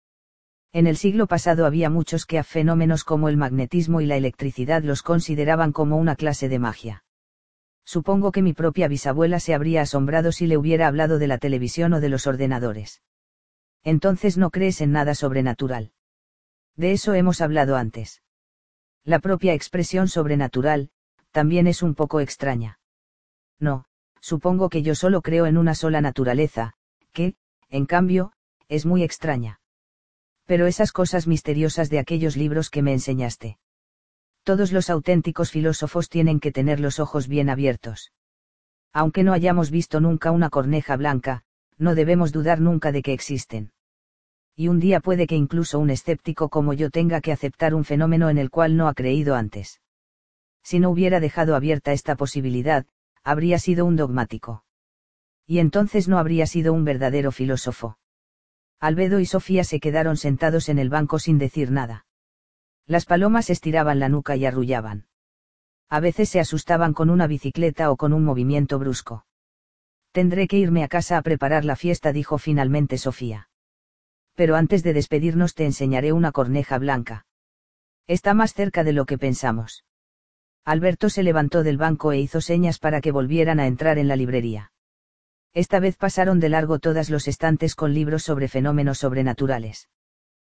En 0.73 0.87
el 0.87 0.97
siglo 0.97 1.27
pasado 1.27 1.65
había 1.65 1.91
muchos 1.91 2.27
que 2.27 2.39
a 2.39 2.45
fenómenos 2.45 3.05
como 3.05 3.29
el 3.29 3.37
magnetismo 3.37 4.01
y 4.01 4.07
la 4.07 4.17
electricidad 4.17 4.83
los 4.83 5.03
consideraban 5.03 5.73
como 5.73 5.97
una 5.97 6.17
clase 6.17 6.49
de 6.49 6.59
magia. 6.59 7.05
Supongo 7.85 8.33
que 8.33 8.43
mi 8.43 8.53
propia 8.53 8.89
bisabuela 8.89 9.39
se 9.41 9.55
habría 9.55 9.83
asombrado 9.83 10.33
si 10.33 10.47
le 10.47 10.57
hubiera 10.57 10.89
hablado 10.89 11.19
de 11.19 11.29
la 11.29 11.39
televisión 11.39 11.93
o 11.93 12.01
de 12.01 12.09
los 12.09 12.27
ordenadores. 12.27 13.03
Entonces 13.85 14.37
no 14.37 14.51
crees 14.51 14.81
en 14.81 14.91
nada 14.91 15.15
sobrenatural. 15.15 15.93
De 16.75 16.93
eso 16.93 17.15
hemos 17.15 17.41
hablado 17.41 17.77
antes. 17.77 18.23
La 19.05 19.21
propia 19.21 19.55
expresión 19.55 20.09
sobrenatural, 20.09 20.91
también 21.31 21.69
es 21.69 21.83
un 21.83 21.95
poco 21.95 22.19
extraña. 22.21 22.81
No, 23.61 23.85
supongo 24.21 24.69
que 24.69 24.83
yo 24.83 24.97
solo 24.97 25.23
creo 25.23 25.47
en 25.47 25.57
una 25.57 25.77
sola 25.77 26.01
naturaleza, 26.01 26.75
que, 27.13 27.37
en 27.71 27.87
cambio, 27.87 28.33
es 28.69 28.85
muy 28.85 29.05
extraña 29.05 29.61
pero 30.47 30.67
esas 30.67 30.93
cosas 30.93 31.27
misteriosas 31.27 31.91
de 31.91 31.99
aquellos 31.99 32.37
libros 32.37 32.71
que 32.71 32.83
me 32.83 32.93
enseñaste. 32.93 33.59
Todos 34.45 34.73
los 34.73 34.91
auténticos 34.91 35.51
filósofos 35.51 36.09
tienen 36.09 36.39
que 36.39 36.53
tener 36.53 36.79
los 36.79 37.01
ojos 37.01 37.27
bien 37.27 37.51
abiertos. 37.51 38.13
Aunque 38.93 39.25
no 39.25 39.33
hayamos 39.33 39.71
visto 39.71 40.01
nunca 40.01 40.31
una 40.31 40.49
corneja 40.49 40.97
blanca, 40.97 41.43
no 41.79 41.95
debemos 41.95 42.33
dudar 42.33 42.61
nunca 42.61 42.93
de 42.93 43.03
que 43.03 43.13
existen. 43.13 43.73
Y 44.55 44.69
un 44.69 44.79
día 44.81 45.01
puede 45.01 45.27
que 45.27 45.35
incluso 45.35 45.79
un 45.79 45.91
escéptico 45.91 46.49
como 46.49 46.73
yo 46.73 46.91
tenga 46.91 47.21
que 47.21 47.33
aceptar 47.33 47.75
un 47.75 47.85
fenómeno 47.85 48.31
en 48.31 48.39
el 48.39 48.49
cual 48.51 48.77
no 48.77 48.89
ha 48.89 48.95
creído 48.95 49.35
antes. 49.35 49.83
Si 50.63 50.79
no 50.79 50.91
hubiera 50.91 51.21
dejado 51.21 51.55
abierta 51.57 51.93
esta 51.93 52.17
posibilidad, 52.17 52.87
habría 53.23 53.59
sido 53.59 53.85
un 53.85 53.97
dogmático. 53.97 54.65
Y 55.47 55.59
entonces 55.59 56.09
no 56.09 56.19
habría 56.19 56.47
sido 56.47 56.73
un 56.73 56.85
verdadero 56.85 57.33
filósofo. 57.33 57.99
Albedo 58.81 59.21
y 59.21 59.27
Sofía 59.27 59.65
se 59.65 59.81
quedaron 59.81 60.17
sentados 60.17 60.69
en 60.69 60.79
el 60.79 60.91
banco 60.91 61.19
sin 61.19 61.39
decir 61.39 61.71
nada. 61.71 62.07
Las 62.87 63.05
palomas 63.05 63.51
estiraban 63.51 63.99
la 63.99 64.09
nuca 64.09 64.37
y 64.37 64.45
arrullaban. 64.47 65.07
A 65.89 66.01
veces 66.01 66.29
se 66.29 66.41
asustaban 66.41 66.93
con 66.93 67.11
una 67.11 67.27
bicicleta 67.27 67.91
o 67.91 67.97
con 67.97 68.13
un 68.13 68.25
movimiento 68.25 68.79
brusco. 68.79 69.27
Tendré 70.13 70.49
que 70.49 70.59
irme 70.59 70.83
a 70.83 70.89
casa 70.89 71.17
a 71.17 71.23
preparar 71.23 71.65
la 71.65 71.77
fiesta, 71.77 72.13
dijo 72.13 72.39
finalmente 72.39 72.99
Sofía. 72.99 73.49
Pero 74.35 74.57
antes 74.57 74.83
de 74.83 74.93
despedirnos 74.93 75.55
te 75.55 75.65
enseñaré 75.65 76.13
una 76.13 76.33
corneja 76.33 76.79
blanca. 76.79 77.27
Está 78.07 78.35
más 78.35 78.55
cerca 78.55 78.85
de 78.85 78.93
lo 78.93 79.07
que 79.07 79.19
pensamos. 79.19 79.85
Alberto 80.65 81.11
se 81.11 81.23
levantó 81.23 81.63
del 81.63 81.79
banco 81.79 82.13
e 82.13 82.19
hizo 82.19 82.41
señas 82.41 82.79
para 82.79 83.01
que 83.01 83.13
volvieran 83.13 83.61
a 83.61 83.67
entrar 83.67 83.99
en 83.99 84.09
la 84.09 84.17
librería. 84.17 84.73
Esta 85.57 85.81
vez 85.81 85.97
pasaron 85.97 86.39
de 86.39 86.51
largo 86.51 86.81
todas 86.81 87.09
los 87.09 87.27
estantes 87.27 87.75
con 87.75 87.95
libros 87.95 88.23
sobre 88.23 88.47
fenómenos 88.47 88.99
sobrenaturales. 88.99 89.89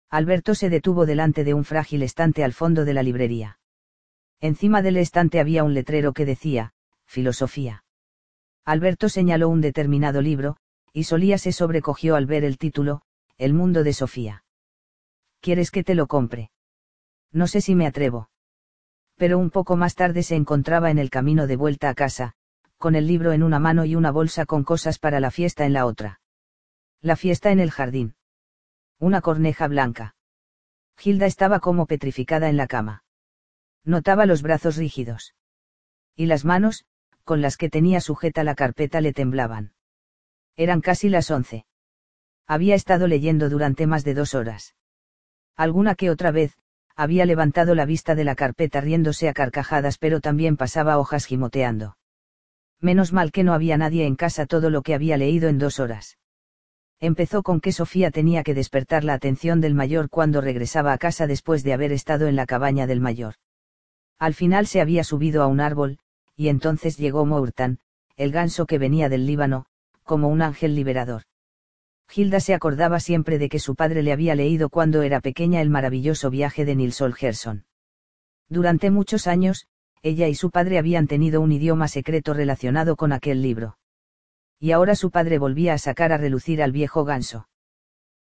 Alberto 0.09 0.55
se 0.55 0.71
detuvo 0.71 1.05
delante 1.05 1.45
de 1.45 1.53
un 1.53 1.65
frágil 1.65 2.03
estante 2.03 2.43
al 2.43 2.55
fondo 2.55 2.87
de 2.87 2.95
la 2.95 3.03
librería. 3.03 3.59
Encima 4.41 4.81
del 4.81 4.97
estante 4.97 5.39
había 5.39 5.65
un 5.65 5.75
letrero 5.75 6.15
que 6.15 6.25
decía, 6.25 6.73
Filosofía. 7.05 7.85
Alberto 8.65 9.11
señaló 9.11 9.51
un 9.51 9.61
determinado 9.61 10.23
libro, 10.23 10.57
y 10.95 11.05
Solía 11.05 11.37
se 11.37 11.53
sobrecogió 11.53 12.17
al 12.17 12.25
ver 12.25 12.43
el 12.43 12.57
título, 12.57 13.03
El 13.37 13.53
mundo 13.53 13.85
de 13.85 13.93
Sofía. 13.93 14.45
¿Quieres 15.41 15.71
que 15.71 15.85
te 15.85 15.95
lo 15.95 16.07
compre? 16.07 16.53
No 17.33 17.49
sé 17.49 17.61
si 17.61 17.75
me 17.75 17.87
atrevo. 17.87 18.31
Pero 19.17 19.39
un 19.39 19.51
poco 19.51 19.77
más 19.77 19.95
tarde 19.95 20.23
se 20.23 20.37
encontraba 20.37 20.91
en 20.91 20.97
el 20.97 21.11
camino 21.11 21.47
de 21.47 21.57
vuelta 21.57 21.91
a 21.91 21.95
casa, 21.95 22.35
con 22.79 22.95
el 22.95 23.07
libro 23.07 23.33
en 23.33 23.43
una 23.43 23.59
mano 23.59 23.85
y 23.85 23.95
una 23.95 24.11
bolsa 24.11 24.45
con 24.47 24.65
cosas 24.65 24.99
para 24.99 25.21
la 25.21 25.31
fiesta 25.31 25.65
en 25.65 25.73
la 25.73 25.87
otra. 25.87 26.21
La 27.01 27.17
fiesta 27.17 27.51
en 27.51 27.61
el 27.61 27.71
jardín. 27.71 28.17
Una 28.99 29.21
corneja 29.21 29.67
blanca. 29.69 30.15
Gilda 30.97 31.27
estaba 31.27 31.61
como 31.61 31.87
petrificada 31.87 32.49
en 32.49 32.57
la 32.57 32.67
cama. 32.67 33.05
Notaba 33.85 34.27
los 34.27 34.43
brazos 34.43 34.77
rígidos. 34.77 35.35
Y 36.15 36.27
las 36.27 36.45
manos, 36.45 36.85
con 37.25 37.41
las 37.41 37.57
que 37.57 37.69
tenía 37.69 38.01
sujeta 38.01 38.45
la 38.45 38.55
carpeta, 38.55 39.01
le 39.01 39.13
temblaban. 39.13 39.73
Eran 40.57 40.81
casi 40.81 41.09
las 41.09 41.31
once. 41.31 41.67
Había 42.47 42.75
estado 42.75 43.07
leyendo 43.07 43.49
durante 43.49 43.87
más 43.87 44.05
de 44.05 44.15
dos 44.15 44.35
horas. 44.35 44.75
Alguna 45.57 45.95
que 45.95 46.11
otra 46.11 46.31
vez, 46.31 46.57
había 46.95 47.27
levantado 47.27 47.75
la 47.75 47.85
vista 47.85 48.15
de 48.15 48.25
la 48.25 48.35
carpeta 48.35 48.81
riéndose 48.81 49.29
a 49.29 49.35
carcajadas, 49.35 49.99
pero 49.99 50.21
también 50.21 50.57
pasaba 50.57 50.99
hojas 50.99 51.27
gimoteando 51.27 51.97
menos 52.81 53.13
mal 53.13 53.33
que 53.33 53.45
no 53.45 53.53
había 53.53 53.77
nadie 53.77 54.07
en 54.07 54.17
casa 54.17 54.47
todo 54.47 54.71
lo 54.71 54.83
que 54.83 54.95
había 54.95 55.17
leído 55.17 55.49
en 55.49 55.59
dos 55.59 55.81
horas. 55.81 56.19
Empezó 57.01 57.43
con 57.43 57.61
que 57.61 57.73
Sofía 57.73 58.11
tenía 58.11 58.43
que 58.43 58.55
despertar 58.55 59.05
la 59.05 59.15
atención 59.15 59.61
del 59.61 59.75
mayor 59.75 60.09
cuando 60.09 60.41
regresaba 60.41 60.93
a 60.93 60.99
casa 60.99 61.27
después 61.27 61.63
de 61.63 61.75
haber 61.75 61.93
estado 61.93 62.27
en 62.27 62.37
la 62.37 62.47
cabaña 62.47 62.87
del 62.87 63.01
mayor. 63.01 63.35
Al 64.19 64.33
final 64.33 64.67
se 64.67 64.81
había 64.81 65.05
subido 65.05 65.43
a 65.43 65.47
un 65.47 65.61
árbol, 65.61 65.99
y 66.37 66.49
entonces 66.49 66.97
llegó 66.97 67.27
Mourtan, 67.27 67.81
el 68.17 68.33
ganso 68.33 68.67
que 68.67 68.79
venía 68.79 69.11
del 69.11 69.27
Líbano, 69.27 69.67
como 70.05 70.29
un 70.29 70.41
ángel 70.41 70.75
liberador. 70.75 71.23
Hilda 72.15 72.41
se 72.41 72.55
acordaba 72.55 73.01
siempre 73.01 73.39
de 73.39 73.49
que 73.49 73.59
su 73.59 73.75
padre 73.75 74.03
le 74.03 74.13
había 74.13 74.35
leído 74.35 74.71
cuando 74.71 75.03
era 75.03 75.21
pequeña 75.21 75.61
el 75.61 75.71
maravilloso 75.71 76.31
viaje 76.31 76.65
de 76.65 76.77
Nils 76.77 77.01
Holgersson. 77.01 77.65
Durante 78.49 78.91
muchos 78.91 79.27
años, 79.27 79.67
ella 80.07 80.29
y 80.29 80.35
su 80.35 80.51
padre 80.51 80.79
habían 80.79 81.09
tenido 81.09 81.41
un 81.41 81.51
idioma 81.51 81.89
secreto 81.89 82.33
relacionado 82.33 82.95
con 82.95 83.13
aquel 83.13 83.43
libro. 83.43 83.77
Y 84.61 84.71
ahora 84.71 84.95
su 84.95 85.11
padre 85.11 85.39
volvía 85.39 85.75
a 85.75 85.79
sacar 85.79 86.13
a 86.13 86.17
relucir 86.17 86.63
al 86.63 86.73
viejo 86.73 87.05
ganso. 87.05 87.49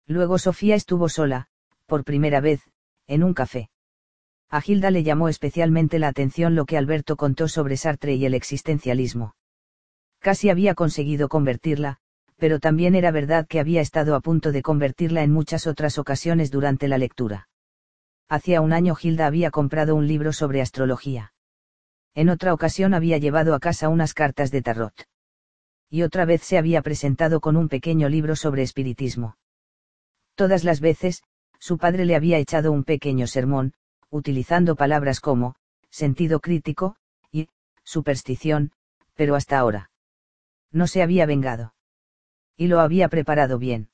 Luego 0.06 0.38
Sofía 0.38 0.76
estuvo 0.76 1.08
sola, 1.08 1.48
por 1.86 2.04
primera 2.04 2.40
vez, 2.40 2.62
en 3.06 3.24
un 3.24 3.34
café. 3.34 3.68
A 4.48 4.60
Gilda 4.60 4.90
le 4.90 5.02
llamó 5.02 5.28
especialmente 5.28 5.98
la 5.98 6.08
atención 6.08 6.54
lo 6.54 6.66
que 6.66 6.78
Alberto 6.78 7.16
contó 7.16 7.48
sobre 7.48 7.76
Sartre 7.76 8.14
y 8.14 8.26
el 8.26 8.34
existencialismo. 8.34 9.34
Casi 10.20 10.50
había 10.50 10.74
conseguido 10.74 11.28
convertirla, 11.28 11.98
pero 12.36 12.60
también 12.60 12.94
era 12.94 13.10
verdad 13.10 13.46
que 13.48 13.60
había 13.60 13.80
estado 13.80 14.14
a 14.14 14.20
punto 14.20 14.52
de 14.52 14.62
convertirla 14.62 15.22
en 15.22 15.32
muchas 15.32 15.66
otras 15.66 15.98
ocasiones 15.98 16.50
durante 16.50 16.86
la 16.86 16.98
lectura. 16.98 17.48
Hacía 18.28 18.60
un 18.60 18.72
año 18.72 18.94
Gilda 18.94 19.26
había 19.26 19.50
comprado 19.50 19.96
un 19.96 20.06
libro 20.06 20.32
sobre 20.32 20.60
astrología. 20.60 21.32
En 22.14 22.28
otra 22.28 22.52
ocasión 22.52 22.94
había 22.94 23.18
llevado 23.18 23.54
a 23.54 23.60
casa 23.60 23.88
unas 23.88 24.12
cartas 24.14 24.50
de 24.50 24.62
tarot. 24.62 24.94
Y 25.88 26.02
otra 26.02 26.24
vez 26.24 26.42
se 26.42 26.58
había 26.58 26.82
presentado 26.82 27.40
con 27.40 27.56
un 27.56 27.68
pequeño 27.68 28.08
libro 28.08 28.36
sobre 28.36 28.62
espiritismo. 28.62 29.36
Todas 30.34 30.64
las 30.64 30.80
veces, 30.80 31.22
su 31.58 31.78
padre 31.78 32.04
le 32.04 32.16
había 32.16 32.38
echado 32.38 32.72
un 32.72 32.84
pequeño 32.84 33.26
sermón, 33.26 33.74
utilizando 34.10 34.76
palabras 34.76 35.20
como, 35.20 35.54
sentido 35.90 36.40
crítico, 36.40 36.96
y, 37.30 37.48
superstición, 37.84 38.72
pero 39.14 39.34
hasta 39.34 39.58
ahora. 39.58 39.90
No 40.70 40.86
se 40.86 41.02
había 41.02 41.26
vengado. 41.26 41.74
Y 42.56 42.66
lo 42.66 42.80
había 42.80 43.08
preparado 43.08 43.58
bien. 43.58 43.90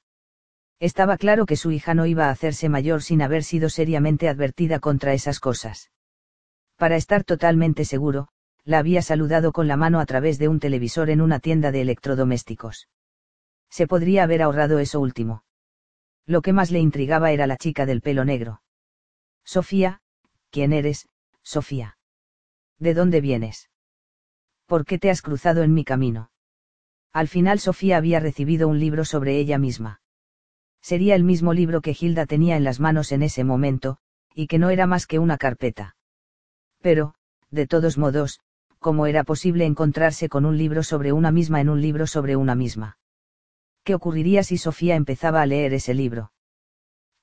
Estaba 0.80 1.16
claro 1.16 1.46
que 1.46 1.56
su 1.56 1.72
hija 1.72 1.94
no 1.94 2.06
iba 2.06 2.26
a 2.26 2.30
hacerse 2.30 2.68
mayor 2.68 3.02
sin 3.02 3.22
haber 3.22 3.42
sido 3.42 3.68
seriamente 3.68 4.28
advertida 4.28 4.78
contra 4.78 5.12
esas 5.12 5.40
cosas. 5.40 5.90
Para 6.78 6.94
estar 6.94 7.24
totalmente 7.24 7.84
seguro, 7.84 8.28
la 8.64 8.78
había 8.78 9.02
saludado 9.02 9.50
con 9.50 9.66
la 9.66 9.76
mano 9.76 9.98
a 9.98 10.06
través 10.06 10.38
de 10.38 10.46
un 10.46 10.60
televisor 10.60 11.10
en 11.10 11.20
una 11.20 11.40
tienda 11.40 11.72
de 11.72 11.80
electrodomésticos. 11.80 12.88
Se 13.68 13.88
podría 13.88 14.22
haber 14.22 14.42
ahorrado 14.42 14.78
eso 14.78 15.00
último. 15.00 15.42
Lo 16.24 16.40
que 16.40 16.52
más 16.52 16.70
le 16.70 16.78
intrigaba 16.78 17.32
era 17.32 17.48
la 17.48 17.56
chica 17.56 17.84
del 17.84 18.00
pelo 18.00 18.24
negro. 18.24 18.62
Sofía, 19.44 20.02
¿quién 20.50 20.72
eres, 20.72 21.08
Sofía? 21.42 21.98
¿De 22.78 22.94
dónde 22.94 23.20
vienes? 23.20 23.70
¿Por 24.66 24.84
qué 24.84 24.98
te 24.98 25.10
has 25.10 25.20
cruzado 25.20 25.64
en 25.64 25.74
mi 25.74 25.84
camino? 25.84 26.30
Al 27.12 27.26
final 27.26 27.58
Sofía 27.58 27.96
había 27.96 28.20
recibido 28.20 28.68
un 28.68 28.78
libro 28.78 29.04
sobre 29.04 29.36
ella 29.38 29.58
misma. 29.58 30.00
Sería 30.80 31.16
el 31.16 31.24
mismo 31.24 31.54
libro 31.54 31.80
que 31.80 31.96
Hilda 31.98 32.26
tenía 32.26 32.56
en 32.56 32.62
las 32.62 32.78
manos 32.78 33.10
en 33.10 33.22
ese 33.22 33.42
momento, 33.42 33.98
y 34.32 34.46
que 34.46 34.58
no 34.58 34.70
era 34.70 34.86
más 34.86 35.06
que 35.06 35.18
una 35.18 35.38
carpeta. 35.38 35.96
Pero, 36.80 37.14
de 37.50 37.66
todos 37.66 37.98
modos, 37.98 38.40
¿cómo 38.78 39.06
era 39.06 39.24
posible 39.24 39.64
encontrarse 39.64 40.28
con 40.28 40.44
un 40.44 40.56
libro 40.56 40.82
sobre 40.82 41.12
una 41.12 41.30
misma 41.32 41.60
en 41.60 41.68
un 41.68 41.80
libro 41.80 42.06
sobre 42.06 42.36
una 42.36 42.54
misma? 42.54 42.98
¿Qué 43.84 43.94
ocurriría 43.94 44.42
si 44.42 44.58
Sofía 44.58 44.96
empezaba 44.96 45.42
a 45.42 45.46
leer 45.46 45.72
ese 45.74 45.94
libro? 45.94 46.32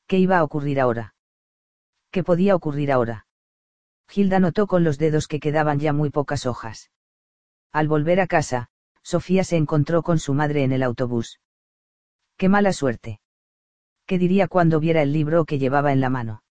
¿Qué 0.08 0.18
iba 0.18 0.38
a 0.38 0.44
ocurrir 0.44 0.80
ahora? 0.80 1.16
¿Qué 2.12 2.24
podía 2.24 2.56
ocurrir 2.56 2.92
ahora? 2.92 3.28
Gilda 4.08 4.40
notó 4.40 4.68
con 4.68 4.84
los 4.84 4.98
dedos 4.98 5.28
que 5.28 5.40
quedaban 5.40 5.80
ya 5.80 5.94
muy 5.94 6.10
pocas 6.10 6.46
hojas. 6.46 6.92
Al 7.72 7.88
volver 7.88 8.20
a 8.20 8.28
casa, 8.28 8.70
Sofía 9.04 9.44
se 9.44 9.58
encontró 9.58 10.02
con 10.02 10.20
su 10.20 10.34
madre 10.34 10.64
en 10.64 10.72
el 10.72 10.84
autobús. 10.84 11.40
¡Qué 12.38 12.50
mala 12.50 12.74
suerte! 12.74 13.20
¿Qué 14.06 14.18
diría 14.18 14.48
cuando 14.48 14.80
viera 14.80 15.02
el 15.02 15.14
libro 15.14 15.46
que 15.46 15.60
llevaba 15.60 15.92
en 15.92 16.02
la 16.02 16.10
mano? 16.10 16.45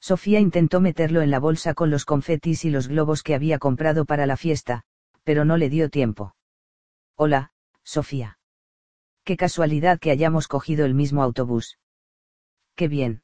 Sofía 0.00 0.40
intentó 0.40 0.80
meterlo 0.80 1.20
en 1.20 1.30
la 1.30 1.38
bolsa 1.38 1.74
con 1.74 1.90
los 1.90 2.04
confetis 2.04 2.64
y 2.64 2.70
los 2.70 2.88
globos 2.88 3.22
que 3.22 3.34
había 3.34 3.58
comprado 3.58 4.06
para 4.06 4.26
la 4.26 4.36
fiesta, 4.36 4.82
pero 5.24 5.44
no 5.44 5.58
le 5.58 5.68
dio 5.68 5.90
tiempo. 5.90 6.34
Hola, 7.16 7.52
Sofía. 7.84 8.38
Qué 9.24 9.36
casualidad 9.36 9.98
que 9.98 10.10
hayamos 10.10 10.48
cogido 10.48 10.86
el 10.86 10.94
mismo 10.94 11.22
autobús. 11.22 11.78
Qué 12.74 12.88
bien. 12.88 13.22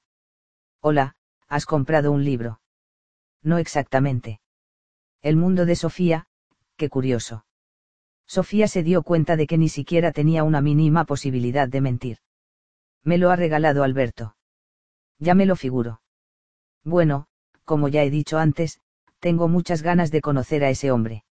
Hola, 0.80 1.16
¿has 1.48 1.64
comprado 1.64 2.12
un 2.12 2.24
libro? 2.24 2.60
No 3.42 3.56
exactamente. 3.56 4.40
El 5.22 5.36
mundo 5.36 5.64
de 5.64 5.76
Sofía, 5.76 6.26
qué 6.76 6.90
curioso. 6.90 7.46
Sofía 8.26 8.68
se 8.68 8.82
dio 8.82 9.02
cuenta 9.02 9.36
de 9.36 9.46
que 9.46 9.56
ni 9.56 9.68
siquiera 9.68 10.12
tenía 10.12 10.44
una 10.44 10.60
mínima 10.60 11.04
posibilidad 11.04 11.68
de 11.68 11.80
mentir. 11.80 12.18
Me 13.02 13.18
lo 13.18 13.30
ha 13.30 13.36
regalado 13.36 13.82
Alberto. 13.82 14.36
Ya 15.18 15.34
me 15.34 15.46
lo 15.46 15.56
figuro. 15.56 16.02
Bueno, 16.86 17.26
como 17.64 17.88
ya 17.88 18.04
he 18.04 18.10
dicho 18.10 18.38
antes, 18.38 18.80
tengo 19.18 19.48
muchas 19.48 19.82
ganas 19.82 20.12
de 20.12 20.20
conocer 20.20 20.62
a 20.62 20.70
ese 20.70 20.92
hombre. 20.92 21.24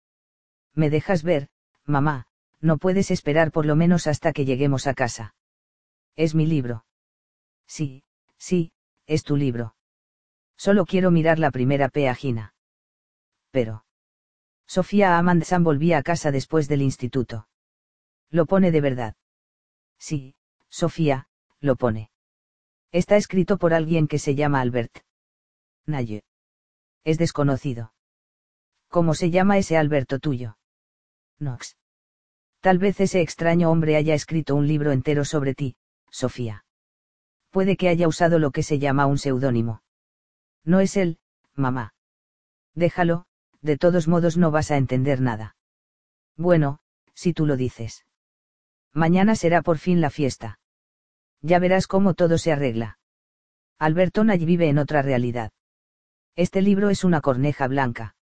¿Me 0.74 0.90
dejas 0.90 1.22
ver, 1.22 1.48
mamá? 1.84 2.26
No 2.60 2.76
puedes 2.76 3.12
esperar 3.12 3.52
por 3.52 3.64
lo 3.64 3.76
menos 3.76 4.08
hasta 4.08 4.32
que 4.32 4.44
lleguemos 4.44 4.88
a 4.88 4.94
casa. 4.94 5.36
Es 6.16 6.34
mi 6.34 6.44
libro. 6.44 6.84
Sí, 7.68 8.02
sí, 8.36 8.72
es 9.06 9.22
tu 9.22 9.36
libro. 9.36 9.76
Solo 10.56 10.86
quiero 10.86 11.12
mirar 11.12 11.38
la 11.38 11.52
primera 11.52 11.88
página. 11.88 12.54
Pero. 13.52 13.84
Sofía 14.66 15.18
Amandsan 15.18 15.62
volvía 15.62 15.98
a 15.98 16.02
casa 16.02 16.32
después 16.32 16.66
del 16.66 16.82
instituto. 16.82 17.46
Lo 18.28 18.46
pone 18.46 18.72
de 18.72 18.80
verdad. 18.80 19.14
Sí, 19.98 20.34
Sofía, 20.68 21.28
lo 21.60 21.76
pone. 21.76 22.10
Está 22.90 23.16
escrito 23.16 23.56
por 23.56 23.72
alguien 23.72 24.08
que 24.08 24.18
se 24.18 24.34
llama 24.34 24.60
Albert. 24.60 25.04
Naye. 25.86 26.24
Es 27.04 27.18
desconocido. 27.18 27.92
¿Cómo 28.88 29.14
se 29.14 29.30
llama 29.30 29.58
ese 29.58 29.76
Alberto 29.76 30.18
tuyo? 30.18 30.56
Nox. 31.38 31.76
Tal 32.60 32.78
vez 32.78 33.00
ese 33.00 33.20
extraño 33.20 33.70
hombre 33.70 33.96
haya 33.96 34.14
escrito 34.14 34.54
un 34.54 34.66
libro 34.66 34.92
entero 34.92 35.24
sobre 35.24 35.54
ti, 35.54 35.76
Sofía. 36.10 36.64
Puede 37.50 37.76
que 37.76 37.88
haya 37.88 38.08
usado 38.08 38.38
lo 38.38 38.50
que 38.50 38.62
se 38.62 38.78
llama 38.78 39.06
un 39.06 39.18
seudónimo. 39.18 39.82
No 40.64 40.80
es 40.80 40.96
él, 40.96 41.18
mamá. 41.54 41.94
Déjalo, 42.74 43.26
de 43.60 43.76
todos 43.76 44.08
modos 44.08 44.36
no 44.36 44.50
vas 44.50 44.70
a 44.70 44.76
entender 44.76 45.20
nada. 45.20 45.56
Bueno, 46.36 46.80
si 47.14 47.32
tú 47.32 47.46
lo 47.46 47.56
dices. 47.56 48.06
Mañana 48.92 49.36
será 49.36 49.62
por 49.62 49.78
fin 49.78 50.00
la 50.00 50.10
fiesta. 50.10 50.58
Ya 51.42 51.58
verás 51.58 51.86
cómo 51.86 52.14
todo 52.14 52.38
se 52.38 52.52
arregla. 52.52 52.98
Alberto 53.78 54.24
Nay 54.24 54.44
vive 54.44 54.68
en 54.68 54.78
otra 54.78 55.02
realidad. 55.02 55.52
Este 56.36 56.62
libro 56.62 56.90
es 56.90 57.04
una 57.04 57.20
corneja 57.20 57.68
blanca. 57.68 58.16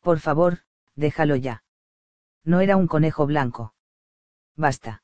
Por 0.00 0.18
favor, 0.20 0.58
déjalo 0.94 1.36
ya. 1.36 1.64
No 2.44 2.60
era 2.60 2.76
un 2.76 2.86
conejo 2.86 3.26
blanco. 3.26 3.74
Basta. 4.56 5.02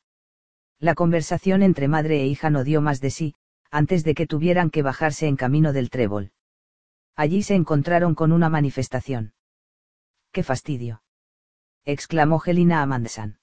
La 0.79 0.95
conversación 0.95 1.63
entre 1.63 1.89
madre 1.89 2.21
e 2.21 2.27
hija 2.27 2.51
no 2.51 2.63
dio 2.63 2.83
más 2.83 3.01
de 3.01 3.11
sí, 3.11 3.35
antes 3.71 4.05
de 4.05 4.15
que 4.15 4.27
tuvieran 4.27 4.71
que 4.71 4.83
bajarse 4.83 5.29
en 5.29 5.37
camino 5.37 5.73
del 5.73 5.89
trébol. 5.89 6.33
Allí 7.17 7.43
se 7.43 7.55
encontraron 7.55 8.15
con 8.15 8.33
una 8.33 8.51
manifestación. 8.51 9.33
¡Qué 10.33 10.43
fastidio! 10.43 11.03
exclamó 11.85 12.39
Gelina 12.39 12.83
Amandsan. 12.83 13.39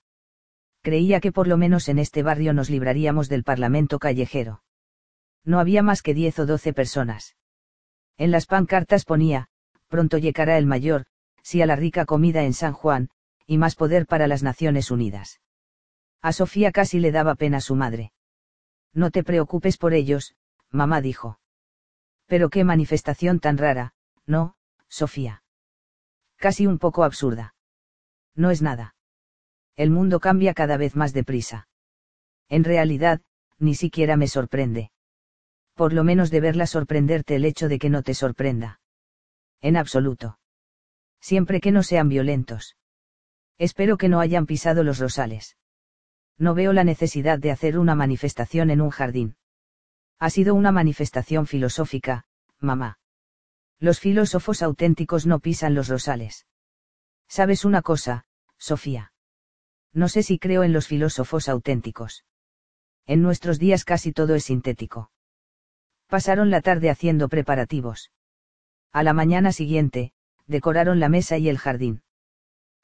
Creía 0.83 1.19
que 1.19 1.31
por 1.31 1.47
lo 1.47 1.58
menos 1.58 1.90
en 1.90 1.97
este 1.97 2.22
barrio 2.22 2.53
nos 2.53 2.69
libraríamos 2.69 3.27
del 3.27 3.43
parlamento 3.43 3.97
callejero. 3.97 4.61
No 5.43 5.60
había 5.60 5.81
más 5.81 6.03
que 6.03 6.13
diez 6.13 6.38
o 6.38 6.45
doce 6.45 6.74
personas. 6.74 7.36
En 8.17 8.31
las 8.31 8.47
pancartas 8.47 9.05
ponía, 9.05 9.47
pronto 9.87 10.17
llegará 10.17 10.57
el 10.57 10.65
mayor, 10.65 11.05
sí 11.43 11.61
a 11.61 11.65
la 11.65 11.75
rica 11.75 12.05
comida 12.05 12.43
en 12.43 12.53
San 12.53 12.73
Juan, 12.73 13.09
y 13.45 13.57
más 13.57 13.75
poder 13.75 14.07
para 14.07 14.27
las 14.27 14.43
Naciones 14.43 14.91
Unidas. 14.91 15.39
A 16.21 16.33
Sofía 16.33 16.71
casi 16.71 16.99
le 16.99 17.11
daba 17.11 17.35
pena 17.35 17.61
su 17.61 17.75
madre. 17.75 18.11
No 18.93 19.11
te 19.11 19.23
preocupes 19.23 19.77
por 19.77 19.93
ellos, 19.93 20.35
mamá 20.71 21.01
dijo. 21.01 21.39
Pero 22.25 22.49
qué 22.49 22.63
manifestación 22.63 23.39
tan 23.39 23.57
rara, 23.57 23.93
¿no, 24.25 24.55
Sofía? 24.89 25.43
Casi 26.37 26.65
un 26.65 26.79
poco 26.79 27.03
absurda. 27.03 27.55
No 28.35 28.49
es 28.49 28.61
nada. 28.61 28.95
El 29.75 29.91
mundo 29.91 30.19
cambia 30.19 30.53
cada 30.53 30.77
vez 30.77 30.95
más 30.95 31.13
deprisa. 31.13 31.67
En 32.49 32.63
realidad, 32.63 33.21
ni 33.59 33.75
siquiera 33.75 34.17
me 34.17 34.27
sorprende 34.27 34.91
por 35.77 35.93
lo 35.93 36.03
menos 36.03 36.31
de 36.31 36.42
verla 36.42 36.65
sorprenderte 36.65 37.35
el 37.35 37.45
hecho 37.45 37.69
de 37.69 37.77
que 37.79 37.90
no 37.90 38.01
te 38.01 38.15
sorprenda. 38.15 38.81
En 39.61 39.77
absoluto. 39.77 40.40
Siempre 41.22 41.61
que 41.61 41.72
no 41.72 41.83
sean 41.83 42.10
violentos. 42.10 42.76
Espero 43.60 43.97
que 43.97 44.10
no 44.10 44.19
hayan 44.19 44.47
pisado 44.47 44.83
los 44.83 44.97
rosales. 44.97 45.56
No 46.38 46.56
veo 46.56 46.74
la 46.74 46.83
necesidad 46.83 47.40
de 47.40 47.51
hacer 47.51 47.77
una 47.77 47.95
manifestación 47.95 48.72
en 48.72 48.81
un 48.81 48.90
jardín. 48.90 49.38
Ha 50.19 50.31
sido 50.31 50.56
una 50.56 50.72
manifestación 50.72 51.45
filosófica, 51.45 52.26
mamá. 52.60 52.99
Los 53.79 53.99
filósofos 53.99 54.63
auténticos 54.63 55.27
no 55.27 55.40
pisan 55.40 55.76
los 55.76 55.90
rosales. 55.90 56.47
¿Sabes 57.27 57.65
una 57.65 57.83
cosa, 57.83 58.26
Sofía? 58.58 59.13
No 59.93 60.10
sé 60.10 60.24
si 60.24 60.40
creo 60.40 60.63
en 60.63 60.74
los 60.74 60.88
filósofos 60.88 61.49
auténticos. 61.49 62.26
En 63.06 63.22
nuestros 63.22 63.60
días 63.60 63.85
casi 63.85 64.11
todo 64.11 64.33
es 64.33 64.45
sintético. 64.45 65.11
Pasaron 66.07 66.49
la 66.49 66.61
tarde 66.61 66.90
haciendo 66.90 67.29
preparativos. 67.29 68.11
A 68.93 69.03
la 69.03 69.13
mañana 69.13 69.51
siguiente, 69.51 70.13
decoraron 70.45 70.99
la 70.99 71.09
mesa 71.09 71.38
y 71.38 71.49
el 71.49 71.57
jardín. 71.57 72.01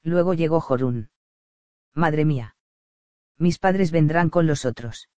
Luego 0.02 0.34
llegó 0.34 0.60
Jorún. 0.60 1.10
Madre 1.94 2.24
mía. 2.24 2.56
Mis 3.38 3.58
padres 3.58 3.90
vendrán 3.90 4.28
con 4.28 4.46
los 4.46 4.64
otros. 4.64 5.08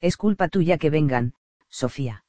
Es 0.00 0.16
culpa 0.16 0.48
tuya 0.48 0.78
que 0.78 0.90
vengan, 0.90 1.34
Sofía. 1.68 2.24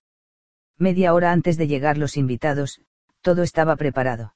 Media 0.78 1.14
hora 1.14 1.32
antes 1.32 1.58
de 1.58 1.68
llegar 1.68 1.98
los 1.98 2.18
invitados, 2.18 2.82
todo 3.22 3.44
estaba 3.44 3.76
preparado. 3.76 4.36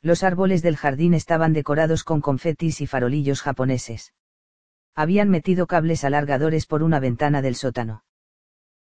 Los 0.00 0.22
árboles 0.22 0.62
del 0.62 0.76
jardín 0.76 1.12
estaban 1.12 1.52
decorados 1.52 2.04
con 2.04 2.20
confetis 2.20 2.80
y 2.80 2.86
farolillos 2.86 3.42
japoneses. 3.42 4.14
Habían 4.94 5.28
metido 5.28 5.66
cables 5.66 6.04
alargadores 6.04 6.66
por 6.66 6.82
una 6.82 7.00
ventana 7.00 7.42
del 7.42 7.56
sótano. 7.56 8.04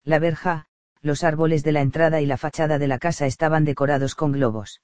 La 0.04 0.18
verja, 0.18 0.67
los 1.02 1.24
árboles 1.24 1.62
de 1.62 1.72
la 1.72 1.80
entrada 1.80 2.20
y 2.20 2.26
la 2.26 2.36
fachada 2.36 2.78
de 2.78 2.88
la 2.88 2.98
casa 2.98 3.26
estaban 3.26 3.64
decorados 3.64 4.14
con 4.14 4.32
globos. 4.32 4.82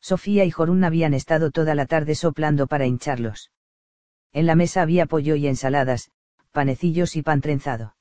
Sofía 0.00 0.44
y 0.44 0.50
Jorun 0.50 0.84
habían 0.84 1.14
estado 1.14 1.50
toda 1.50 1.74
la 1.74 1.86
tarde 1.86 2.14
soplando 2.14 2.66
para 2.66 2.86
hincharlos. 2.86 3.50
En 4.32 4.46
la 4.46 4.54
mesa 4.54 4.82
había 4.82 5.06
pollo 5.06 5.34
y 5.34 5.46
ensaladas, 5.46 6.10
panecillos 6.52 7.16
y 7.16 7.22
pan 7.22 7.40
trenzado. 7.40 7.96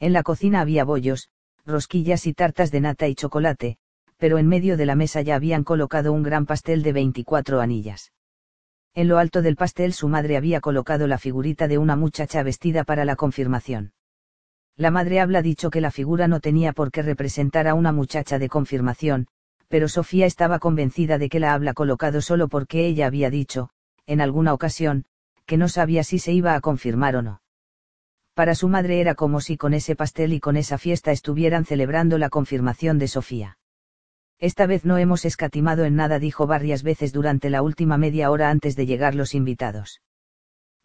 En 0.00 0.12
la 0.12 0.22
cocina 0.22 0.60
había 0.60 0.84
bollos, 0.84 1.28
rosquillas 1.66 2.26
y 2.26 2.32
tartas 2.32 2.70
de 2.70 2.80
nata 2.80 3.08
y 3.08 3.14
chocolate, 3.14 3.78
pero 4.16 4.38
en 4.38 4.48
medio 4.48 4.76
de 4.76 4.86
la 4.86 4.94
mesa 4.94 5.22
ya 5.22 5.36
habían 5.36 5.64
colocado 5.64 6.12
un 6.12 6.22
gran 6.22 6.46
pastel 6.46 6.82
de 6.82 6.92
24 6.92 7.60
anillas. 7.60 8.12
En 8.94 9.06
lo 9.06 9.18
alto 9.18 9.42
del 9.42 9.56
pastel 9.56 9.92
su 9.92 10.08
madre 10.08 10.36
había 10.36 10.60
colocado 10.60 11.06
la 11.06 11.18
figurita 11.18 11.68
de 11.68 11.78
una 11.78 11.94
muchacha 11.94 12.42
vestida 12.42 12.84
para 12.84 13.04
la 13.04 13.16
confirmación. 13.16 13.92
La 14.78 14.92
madre 14.92 15.18
habla 15.18 15.42
dicho 15.42 15.70
que 15.70 15.80
la 15.80 15.90
figura 15.90 16.28
no 16.28 16.38
tenía 16.38 16.72
por 16.72 16.92
qué 16.92 17.02
representar 17.02 17.66
a 17.66 17.74
una 17.74 17.90
muchacha 17.90 18.38
de 18.38 18.48
confirmación, 18.48 19.26
pero 19.66 19.88
Sofía 19.88 20.24
estaba 20.24 20.60
convencida 20.60 21.18
de 21.18 21.28
que 21.28 21.40
la 21.40 21.52
habla 21.52 21.74
colocado 21.74 22.20
solo 22.20 22.46
porque 22.46 22.86
ella 22.86 23.08
había 23.08 23.28
dicho, 23.28 23.70
en 24.06 24.20
alguna 24.20 24.54
ocasión, 24.54 25.04
que 25.46 25.56
no 25.56 25.68
sabía 25.68 26.04
si 26.04 26.20
se 26.20 26.32
iba 26.32 26.54
a 26.54 26.60
confirmar 26.60 27.16
o 27.16 27.22
no. 27.22 27.42
Para 28.34 28.54
su 28.54 28.68
madre 28.68 29.00
era 29.00 29.16
como 29.16 29.40
si 29.40 29.56
con 29.56 29.74
ese 29.74 29.96
pastel 29.96 30.32
y 30.32 30.38
con 30.38 30.56
esa 30.56 30.78
fiesta 30.78 31.10
estuvieran 31.10 31.64
celebrando 31.64 32.16
la 32.16 32.30
confirmación 32.30 33.00
de 33.00 33.08
Sofía. 33.08 33.58
Esta 34.38 34.66
vez 34.66 34.84
no 34.84 34.96
hemos 34.96 35.24
escatimado 35.24 35.86
en 35.86 35.96
nada, 35.96 36.20
dijo 36.20 36.46
varias 36.46 36.84
veces 36.84 37.12
durante 37.12 37.50
la 37.50 37.62
última 37.62 37.98
media 37.98 38.30
hora 38.30 38.48
antes 38.48 38.76
de 38.76 38.86
llegar 38.86 39.16
los 39.16 39.34
invitados. 39.34 40.02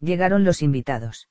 Llegaron 0.00 0.42
los 0.42 0.62
invitados. 0.62 1.28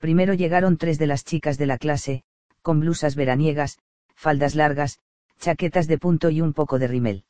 Primero 0.00 0.32
llegaron 0.32 0.78
tres 0.78 0.98
de 0.98 1.06
las 1.06 1.26
chicas 1.26 1.58
de 1.58 1.66
la 1.66 1.76
clase, 1.76 2.24
con 2.62 2.80
blusas 2.80 3.16
veraniegas, 3.16 3.78
faldas 4.14 4.54
largas, 4.54 4.98
chaquetas 5.38 5.86
de 5.88 5.98
punto 5.98 6.30
y 6.30 6.40
un 6.40 6.54
poco 6.54 6.78
de 6.78 6.88
rimel. 6.88 7.24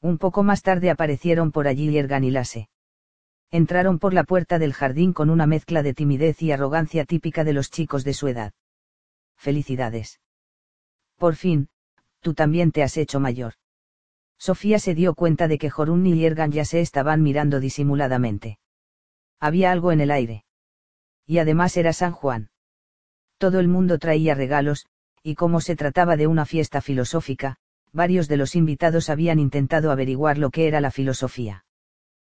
Un 0.00 0.16
poco 0.16 0.42
más 0.42 0.62
tarde 0.62 0.88
aparecieron 0.88 1.52
por 1.52 1.68
allí 1.68 1.90
Yergan 1.90 2.24
y 2.24 2.30
Lase. 2.30 2.70
Entraron 3.50 3.98
por 3.98 4.14
la 4.14 4.24
puerta 4.24 4.58
del 4.58 4.72
jardín 4.72 5.12
con 5.12 5.28
una 5.28 5.46
mezcla 5.46 5.82
de 5.82 5.92
timidez 5.92 6.40
y 6.40 6.50
arrogancia 6.50 7.04
típica 7.04 7.44
de 7.44 7.52
los 7.52 7.70
chicos 7.70 8.04
de 8.04 8.14
su 8.14 8.26
edad. 8.26 8.54
Felicidades. 9.36 10.18
Por 11.18 11.36
fin, 11.36 11.68
tú 12.20 12.32
también 12.32 12.72
te 12.72 12.82
has 12.82 12.96
hecho 12.96 13.20
mayor. 13.20 13.52
Sofía 14.38 14.78
se 14.78 14.94
dio 14.94 15.14
cuenta 15.14 15.46
de 15.46 15.58
que 15.58 15.68
Jorun 15.68 16.06
y 16.06 16.16
Yergan 16.16 16.52
ya 16.52 16.64
se 16.64 16.80
estaban 16.80 17.22
mirando 17.22 17.60
disimuladamente. 17.60 18.58
Había 19.38 19.70
algo 19.70 19.92
en 19.92 20.00
el 20.00 20.10
aire. 20.10 20.44
Y 21.32 21.38
además 21.38 21.78
era 21.78 21.94
San 21.94 22.12
Juan. 22.12 22.50
Todo 23.38 23.58
el 23.58 23.66
mundo 23.66 23.98
traía 23.98 24.34
regalos, 24.34 24.84
y 25.22 25.34
como 25.34 25.62
se 25.62 25.76
trataba 25.76 26.18
de 26.18 26.26
una 26.26 26.44
fiesta 26.44 26.82
filosófica, 26.82 27.56
varios 27.90 28.28
de 28.28 28.36
los 28.36 28.54
invitados 28.54 29.08
habían 29.08 29.38
intentado 29.38 29.90
averiguar 29.90 30.36
lo 30.36 30.50
que 30.50 30.68
era 30.68 30.82
la 30.82 30.90
filosofía. 30.90 31.64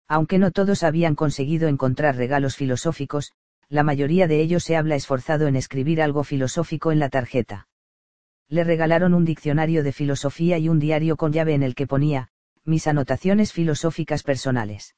Aunque 0.06 0.38
no 0.38 0.52
todos 0.52 0.84
habían 0.84 1.16
conseguido 1.16 1.66
encontrar 1.66 2.14
regalos 2.14 2.54
filosóficos, 2.54 3.32
la 3.68 3.82
mayoría 3.82 4.28
de 4.28 4.40
ellos 4.40 4.62
se 4.62 4.76
habla 4.76 4.94
esforzado 4.94 5.48
en 5.48 5.56
escribir 5.56 6.00
algo 6.00 6.22
filosófico 6.22 6.92
en 6.92 7.00
la 7.00 7.08
tarjeta 7.08 7.66
le 8.48 8.62
regalaron 8.62 9.14
un 9.14 9.24
diccionario 9.24 9.82
de 9.82 9.90
filosofía 9.90 10.58
y 10.58 10.68
un 10.68 10.78
diario 10.78 11.16
con 11.16 11.32
llave 11.32 11.54
en 11.54 11.64
el 11.64 11.74
que 11.74 11.88
ponía, 11.88 12.28
mis 12.64 12.86
anotaciones 12.86 13.52
filosóficas 13.52 14.22
personales. 14.22 14.94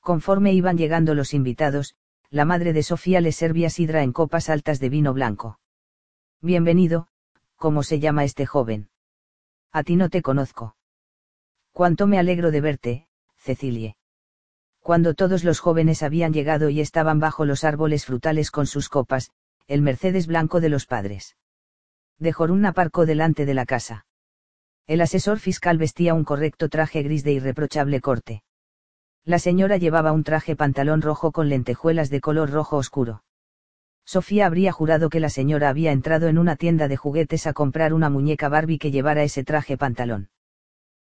Conforme 0.00 0.52
iban 0.52 0.76
llegando 0.76 1.14
los 1.14 1.32
invitados, 1.32 1.94
la 2.30 2.44
madre 2.44 2.72
de 2.72 2.82
Sofía 2.82 3.20
le 3.20 3.32
servía 3.32 3.70
sidra 3.70 4.02
en 4.02 4.12
copas 4.12 4.48
altas 4.48 4.80
de 4.80 4.88
vino 4.88 5.12
blanco. 5.12 5.58
Bienvenido, 6.40 7.08
¿cómo 7.56 7.82
se 7.82 8.00
llama 8.00 8.24
este 8.24 8.46
joven? 8.46 8.88
A 9.72 9.82
ti 9.82 9.96
no 9.96 10.10
te 10.10 10.22
conozco. 10.22 10.76
Cuánto 11.72 12.06
me 12.06 12.18
alegro 12.18 12.50
de 12.50 12.60
verte, 12.60 13.06
Cecilie. 13.36 13.96
Cuando 14.80 15.14
todos 15.14 15.44
los 15.44 15.60
jóvenes 15.60 16.02
habían 16.02 16.32
llegado 16.32 16.70
y 16.70 16.80
estaban 16.80 17.18
bajo 17.18 17.44
los 17.44 17.64
árboles 17.64 18.04
frutales 18.04 18.50
con 18.50 18.66
sus 18.66 18.88
copas, 18.88 19.30
el 19.66 19.82
Mercedes 19.82 20.26
blanco 20.26 20.60
de 20.60 20.68
los 20.68 20.86
padres 20.86 21.36
Jorun 22.32 22.64
aparcó 22.64 23.04
delante 23.04 23.44
de 23.44 23.54
la 23.54 23.66
casa. 23.66 24.06
El 24.86 25.00
asesor 25.00 25.38
fiscal 25.38 25.78
vestía 25.78 26.14
un 26.14 26.24
correcto 26.24 26.68
traje 26.68 27.02
gris 27.02 27.24
de 27.24 27.32
irreprochable 27.32 28.00
corte. 28.00 28.42
La 29.26 29.40
señora 29.40 29.76
llevaba 29.76 30.12
un 30.12 30.22
traje 30.22 30.54
pantalón 30.54 31.02
rojo 31.02 31.32
con 31.32 31.48
lentejuelas 31.48 32.10
de 32.10 32.20
color 32.20 32.48
rojo 32.48 32.76
oscuro. 32.76 33.24
Sofía 34.04 34.46
habría 34.46 34.70
jurado 34.70 35.10
que 35.10 35.18
la 35.18 35.30
señora 35.30 35.68
había 35.68 35.90
entrado 35.90 36.28
en 36.28 36.38
una 36.38 36.54
tienda 36.54 36.86
de 36.86 36.96
juguetes 36.96 37.48
a 37.48 37.52
comprar 37.52 37.92
una 37.92 38.08
muñeca 38.08 38.48
Barbie 38.48 38.78
que 38.78 38.92
llevara 38.92 39.24
ese 39.24 39.42
traje 39.42 39.76
pantalón. 39.76 40.30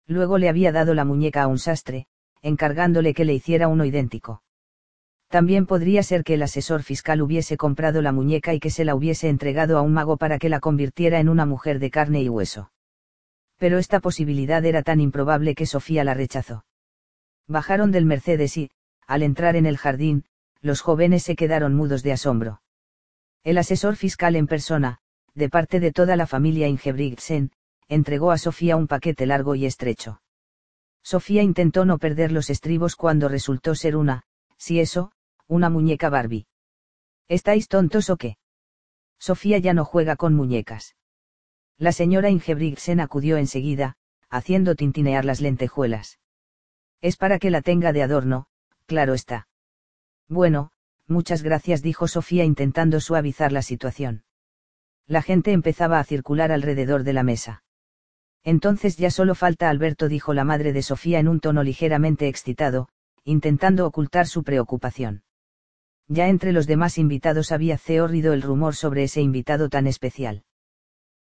Luego 0.06 0.38
le 0.38 0.50
había 0.50 0.74
dado 0.74 0.94
la 0.96 1.06
muñeca 1.06 1.44
a 1.44 1.48
un 1.48 1.60
sastre, 1.60 2.08
encargándole 2.42 3.14
que 3.14 3.24
le 3.24 3.36
hiciera 3.36 3.70
uno 3.70 3.86
idéntico. 3.86 4.44
También 5.30 5.66
podría 5.66 6.04
ser 6.04 6.26
que 6.26 6.34
el 6.34 6.44
asesor 6.44 6.84
fiscal 6.84 7.22
hubiese 7.22 7.56
comprado 7.56 8.02
la 8.02 8.12
muñeca 8.12 8.54
y 8.54 8.60
que 8.60 8.70
se 8.70 8.84
la 8.84 8.96
hubiese 8.96 9.30
entregado 9.30 9.78
a 9.78 9.82
un 9.82 9.94
mago 9.94 10.18
para 10.18 10.40
que 10.40 10.50
la 10.50 10.60
convirtiera 10.60 11.22
en 11.22 11.30
una 11.30 11.46
mujer 11.46 11.80
de 11.80 11.90
carne 11.90 12.22
y 12.22 12.28
hueso. 12.28 12.70
Pero 13.58 13.78
esta 13.78 14.02
posibilidad 14.02 14.66
era 14.66 14.84
tan 14.84 15.00
improbable 15.00 15.56
que 15.56 15.66
Sofía 15.66 16.04
la 16.04 16.16
rechazó. 16.16 16.66
Bajaron 17.50 17.92
del 17.92 18.06
Mercedes 18.06 18.58
y, 18.58 18.70
al 19.08 19.24
entrar 19.24 19.56
en 19.56 19.66
el 19.66 19.76
jardín, 19.78 20.24
los 20.62 20.82
jóvenes 20.82 21.24
se 21.24 21.36
quedaron 21.36 21.74
mudos 21.74 22.04
de 22.04 22.12
asombro. 22.12 22.62
El 23.44 23.58
asesor 23.58 23.96
fiscal 23.96 24.36
en 24.36 24.46
persona, 24.46 25.00
de 25.34 25.50
parte 25.50 25.80
de 25.80 25.92
toda 25.92 26.16
la 26.16 26.28
familia 26.28 26.68
Ingebrigtsen, 26.68 27.52
entregó 27.88 28.30
a 28.30 28.38
Sofía 28.38 28.76
un 28.76 28.86
paquete 28.88 29.26
largo 29.26 29.56
y 29.56 29.66
estrecho. 29.66 30.22
Sofía 31.02 31.42
intentó 31.42 31.86
no 31.86 31.98
perder 31.98 32.32
los 32.32 32.52
estribos 32.52 32.96
cuando 32.96 33.28
resultó 33.30 33.74
ser 33.74 33.96
una, 33.96 34.22
si 34.58 34.80
eso, 34.80 35.12
una 35.48 35.72
muñeca 35.72 36.10
Barbie. 36.10 36.46
¿Estáis 37.28 37.68
tontos 37.68 38.12
o 38.12 38.18
qué? 38.18 38.38
Sofía 39.18 39.58
ya 39.58 39.74
no 39.74 39.86
juega 39.86 40.18
con 40.18 40.36
muñecas. 40.36 40.96
La 41.80 41.94
señora 41.94 42.30
Ingebrigtsen 42.30 43.00
acudió 43.00 43.38
enseguida, 43.38 43.96
haciendo 44.30 44.76
tintinear 44.76 45.26
las 45.26 45.42
lentejuelas. 45.42 46.20
Es 47.02 47.16
para 47.16 47.40
que 47.40 47.50
la 47.50 47.62
tenga 47.62 47.94
de 47.94 48.04
adorno, 48.04 48.48
claro 48.86 49.14
está. 49.14 49.48
Bueno, 50.28 50.72
muchas 51.08 51.44
gracias, 51.44 51.82
dijo 51.82 52.08
Sofía 52.08 52.44
intentando 52.44 53.00
suavizar 53.00 53.52
la 53.52 53.62
situación. 53.62 54.24
La 55.08 55.22
gente 55.22 55.54
empezaba 55.54 56.00
a 56.00 56.04
circular 56.04 56.52
alrededor 56.52 57.04
de 57.04 57.14
la 57.14 57.24
mesa. 57.24 57.64
Entonces 58.44 58.98
ya 58.98 59.12
solo 59.12 59.36
falta 59.36 59.70
Alberto, 59.70 60.08
dijo 60.08 60.34
la 60.34 60.44
madre 60.44 60.72
de 60.72 60.84
Sofía 60.84 61.20
en 61.20 61.28
un 61.28 61.40
tono 61.40 61.64
ligeramente 61.64 62.28
excitado, 62.28 62.90
intentando 63.24 63.86
ocultar 63.86 64.28
su 64.28 64.44
preocupación. 64.44 65.24
Ya 66.08 66.28
entre 66.28 66.52
los 66.52 66.68
demás 66.68 66.98
invitados 66.98 67.52
había 67.52 67.78
ceorrido 67.78 68.34
el 68.34 68.42
rumor 68.42 68.76
sobre 68.76 69.04
ese 69.04 69.22
invitado 69.22 69.70
tan 69.70 69.88
especial. 69.88 70.44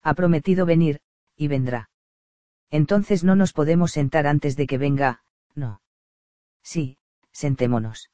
Ha 0.04 0.14
prometido 0.14 0.66
venir, 0.66 1.02
y 1.36 1.48
vendrá. 1.48 1.90
Entonces 2.70 3.24
no 3.24 3.36
nos 3.36 3.54
podemos 3.54 3.92
sentar 3.92 4.28
antes 4.28 4.56
de 4.56 4.68
que 4.68 4.78
venga, 4.78 5.22
no. 5.56 5.82
Sí, 6.64 6.98
sentémonos. 7.32 8.10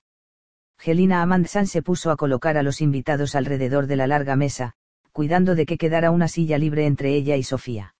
Gelina 0.77 1.21
Amandsan 1.21 1.67
se 1.67 1.81
puso 1.81 2.11
a 2.11 2.17
colocar 2.17 2.57
a 2.57 2.63
los 2.63 2.81
invitados 2.81 3.35
alrededor 3.35 3.87
de 3.87 3.95
la 3.95 4.07
larga 4.07 4.35
mesa, 4.35 4.73
cuidando 5.11 5.55
de 5.55 5.65
que 5.65 5.77
quedara 5.77 6.11
una 6.11 6.27
silla 6.27 6.57
libre 6.57 6.85
entre 6.85 7.13
ella 7.13 7.35
y 7.35 7.43
Sofía. 7.43 7.95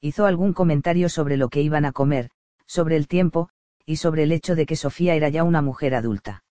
Hizo 0.00 0.26
algún 0.26 0.52
comentario 0.52 1.08
sobre 1.08 1.36
lo 1.36 1.48
que 1.48 1.62
iban 1.62 1.84
a 1.84 1.92
comer, 1.92 2.30
sobre 2.66 2.96
el 2.96 3.08
tiempo, 3.08 3.48
y 3.84 3.96
sobre 3.96 4.24
el 4.24 4.32
hecho 4.32 4.54
de 4.54 4.66
que 4.66 4.76
Sofía 4.76 5.14
era 5.14 5.28
ya 5.28 5.44
una 5.44 5.62
mujer 5.62 5.94
adulta. 5.94 6.44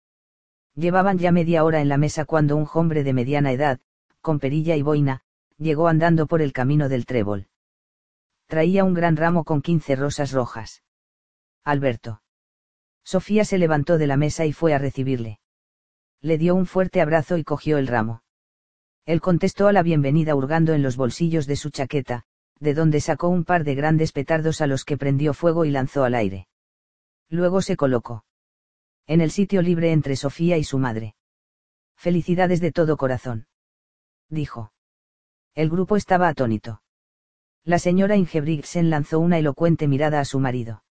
Llevaban 0.74 1.18
ya 1.18 1.32
media 1.32 1.64
hora 1.64 1.82
en 1.82 1.90
la 1.90 1.98
mesa 1.98 2.26
cuando 2.26 2.58
un 2.58 2.68
hombre 2.74 3.04
de 3.04 3.14
mediana 3.14 3.52
edad, 3.52 3.80
con 4.22 4.40
perilla 4.40 4.76
y 4.76 4.82
boina, 4.82 5.22
llegó 5.58 5.88
andando 5.88 6.28
por 6.28 6.42
el 6.42 6.52
camino 6.52 6.90
del 6.90 7.06
trébol. 7.06 7.48
Traía 8.48 8.84
un 8.84 8.94
gran 8.94 9.16
ramo 9.16 9.44
con 9.44 9.62
quince 9.62 9.96
rosas 9.96 10.32
rojas. 10.32 10.84
Alberto. 11.66 12.22
Sofía 13.04 13.44
se 13.44 13.58
levantó 13.58 13.98
de 13.98 14.06
la 14.06 14.18
mesa 14.18 14.46
y 14.46 14.54
fue 14.54 14.76
a 14.76 14.78
recibirle. 14.78 15.40
Le 16.22 16.38
dio 16.38 16.54
un 16.54 16.68
fuerte 16.68 17.02
abrazo 17.02 17.38
y 17.38 17.44
cogió 17.44 17.80
el 17.80 17.88
ramo. 17.88 18.22
Él 19.06 19.20
contestó 19.20 19.68
a 19.68 19.74
la 19.74 19.82
bienvenida 19.82 20.36
hurgando 20.36 20.74
en 20.74 20.84
los 20.84 20.96
bolsillos 20.96 21.48
de 21.48 21.56
su 21.56 21.72
chaqueta, 21.72 22.24
de 22.60 22.76
donde 22.76 23.02
sacó 23.02 23.30
un 23.30 23.46
par 23.46 23.64
de 23.64 23.74
grandes 23.74 24.12
petardos 24.12 24.62
a 24.62 24.68
los 24.68 24.86
que 24.86 24.98
prendió 24.98 25.34
fuego 25.34 25.66
y 25.66 25.72
lanzó 25.72 26.04
al 26.04 26.14
aire. 26.14 26.48
Luego 27.30 27.62
se 27.62 27.76
colocó 27.76 28.26
en 29.08 29.22
el 29.22 29.30
sitio 29.30 29.62
libre 29.62 29.92
entre 29.92 30.16
Sofía 30.16 30.58
y 30.58 30.64
su 30.64 30.80
madre. 30.80 31.16
Felicidades 31.96 32.60
de 32.60 32.72
todo 32.72 32.98
corazón. 32.98 33.48
Dijo. 34.30 34.72
El 35.54 35.70
grupo 35.70 35.96
estaba 35.96 36.28
atónito. 36.28 36.82
La 37.64 37.78
señora 37.80 38.16
Ingebrigtsen 38.16 38.90
lanzó 38.90 39.20
una 39.20 39.38
elocuente 39.38 39.88
mirada 39.88 40.20
a 40.20 40.26
su 40.26 40.40
marido. 40.40 40.85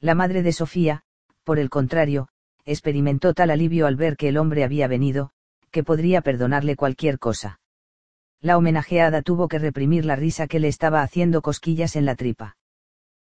La 0.00 0.14
madre 0.14 0.42
de 0.42 0.52
Sofía, 0.52 1.02
por 1.44 1.58
el 1.58 1.68
contrario, 1.68 2.28
experimentó 2.64 3.34
tal 3.34 3.50
alivio 3.50 3.86
al 3.86 3.96
ver 3.96 4.16
que 4.16 4.28
el 4.28 4.38
hombre 4.38 4.64
había 4.64 4.88
venido, 4.88 5.30
que 5.70 5.84
podría 5.84 6.22
perdonarle 6.22 6.74
cualquier 6.74 7.18
cosa. 7.18 7.60
La 8.40 8.56
homenajeada 8.56 9.20
tuvo 9.20 9.48
que 9.48 9.58
reprimir 9.58 10.06
la 10.06 10.16
risa 10.16 10.46
que 10.46 10.58
le 10.58 10.68
estaba 10.68 11.02
haciendo 11.02 11.42
cosquillas 11.42 11.96
en 11.96 12.06
la 12.06 12.14
tripa. 12.14 12.56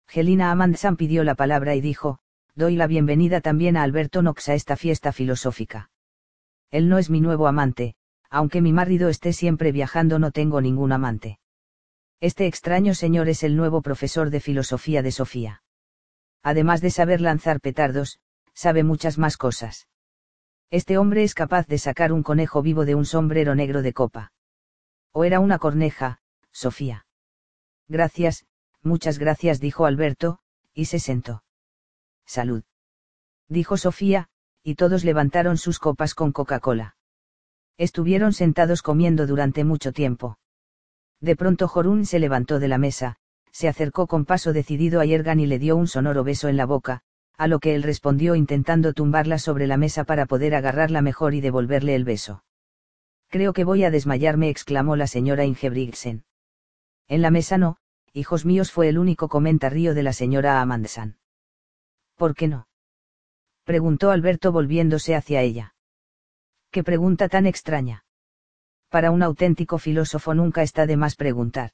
Gelina 0.07 0.51
Amandsan 0.51 0.95
pidió 0.95 1.23
la 1.23 1.33
palabra 1.33 1.75
y 1.75 1.81
dijo, 1.81 2.19
doy 2.53 2.75
la 2.75 2.85
bienvenida 2.85 3.41
también 3.41 3.75
a 3.75 3.83
Alberto 3.83 4.21
Knox 4.21 4.49
a 4.49 4.53
esta 4.53 4.75
fiesta 4.75 5.11
filosófica. 5.11 5.89
Él 6.69 6.87
no 6.87 6.99
es 6.99 7.09
mi 7.09 7.19
nuevo 7.19 7.47
amante, 7.47 7.95
aunque 8.29 8.61
mi 8.61 8.73
marido 8.73 9.09
esté 9.09 9.33
siempre 9.33 9.71
viajando 9.71 10.19
no 10.19 10.29
tengo 10.31 10.61
ningún 10.61 10.91
amante. 10.91 11.39
Este 12.19 12.45
extraño 12.45 12.93
señor 12.93 13.27
es 13.27 13.43
el 13.43 13.55
nuevo 13.55 13.81
profesor 13.81 14.29
de 14.29 14.39
filosofía 14.39 15.01
de 15.01 15.11
Sofía. 15.11 15.63
Además 16.43 16.81
de 16.81 16.91
saber 16.91 17.21
lanzar 17.21 17.59
petardos, 17.59 18.19
sabe 18.53 18.83
muchas 18.83 19.17
más 19.17 19.37
cosas. 19.37 19.87
Este 20.71 20.97
hombre 20.97 21.23
es 21.23 21.33
capaz 21.33 21.67
de 21.67 21.77
sacar 21.77 22.11
un 22.11 22.23
conejo 22.23 22.61
vivo 22.61 22.85
de 22.85 22.95
un 22.95 23.05
sombrero 23.05 23.55
negro 23.55 23.81
de 23.81 23.93
copa. 23.93 24.31
O 25.11 25.23
era 25.23 25.39
una 25.39 25.57
corneja, 25.57 26.21
Sofía. 26.51 27.07
Gracias, 27.87 28.45
muchas 28.83 29.17
gracias, 29.17 29.59
dijo 29.59 29.85
Alberto, 29.85 30.39
y 30.73 30.85
se 30.85 30.99
sentó. 30.99 31.43
Salud. 32.25 32.63
Dijo 33.47 33.77
Sofía, 33.77 34.29
y 34.63 34.75
todos 34.75 35.03
levantaron 35.03 35.57
sus 35.57 35.79
copas 35.79 36.13
con 36.13 36.31
Coca-Cola. 36.31 36.95
Estuvieron 37.77 38.33
sentados 38.33 38.81
comiendo 38.83 39.25
durante 39.25 39.63
mucho 39.63 39.91
tiempo. 39.91 40.37
De 41.19 41.35
pronto 41.35 41.67
Jorún 41.67 42.05
se 42.05 42.19
levantó 42.19 42.59
de 42.59 42.67
la 42.67 42.77
mesa, 42.77 43.17
se 43.51 43.67
acercó 43.67 44.07
con 44.07 44.25
paso 44.25 44.53
decidido 44.53 45.01
a 45.01 45.05
Yergan 45.05 45.39
y 45.39 45.45
le 45.45 45.59
dio 45.59 45.75
un 45.75 45.87
sonoro 45.87 46.23
beso 46.23 46.47
en 46.47 46.57
la 46.57 46.65
boca, 46.65 47.01
a 47.37 47.47
lo 47.47 47.59
que 47.59 47.75
él 47.75 47.83
respondió 47.83 48.35
intentando 48.35 48.93
tumbarla 48.93 49.39
sobre 49.39 49.65
la 49.65 49.77
mesa 49.77 50.03
para 50.03 50.25
poder 50.25 50.55
agarrarla 50.55 51.01
mejor 51.01 51.33
y 51.33 51.41
devolverle 51.41 51.95
el 51.95 52.03
beso. 52.03 52.43
Creo 53.29 53.53
que 53.53 53.63
voy 53.63 53.83
a 53.83 53.91
desmayarme, 53.91 54.49
exclamó 54.49 54.95
la 54.95 55.07
señora 55.07 55.45
Ingebrigtsen. 55.45 56.25
En 57.07 57.21
la 57.21 57.31
mesa 57.31 57.57
no, 57.57 57.77
hijos 58.13 58.45
míos, 58.45 58.71
fue 58.71 58.89
el 58.89 58.97
único 58.97 59.29
comentario 59.29 59.93
de 59.93 60.03
la 60.03 60.13
señora 60.13 60.61
Amandsan. 60.61 61.17
¿Por 62.15 62.35
qué 62.35 62.47
no? 62.47 62.67
preguntó 63.63 64.11
Alberto 64.11 64.51
volviéndose 64.51 65.15
hacia 65.15 65.41
ella. 65.41 65.75
¿Qué 66.71 66.83
pregunta 66.83 67.29
tan 67.29 67.45
extraña? 67.45 68.03
Para 68.89 69.11
un 69.11 69.23
auténtico 69.23 69.77
filósofo 69.77 70.33
nunca 70.33 70.63
está 70.63 70.85
de 70.87 70.97
más 70.97 71.15
preguntar. 71.15 71.71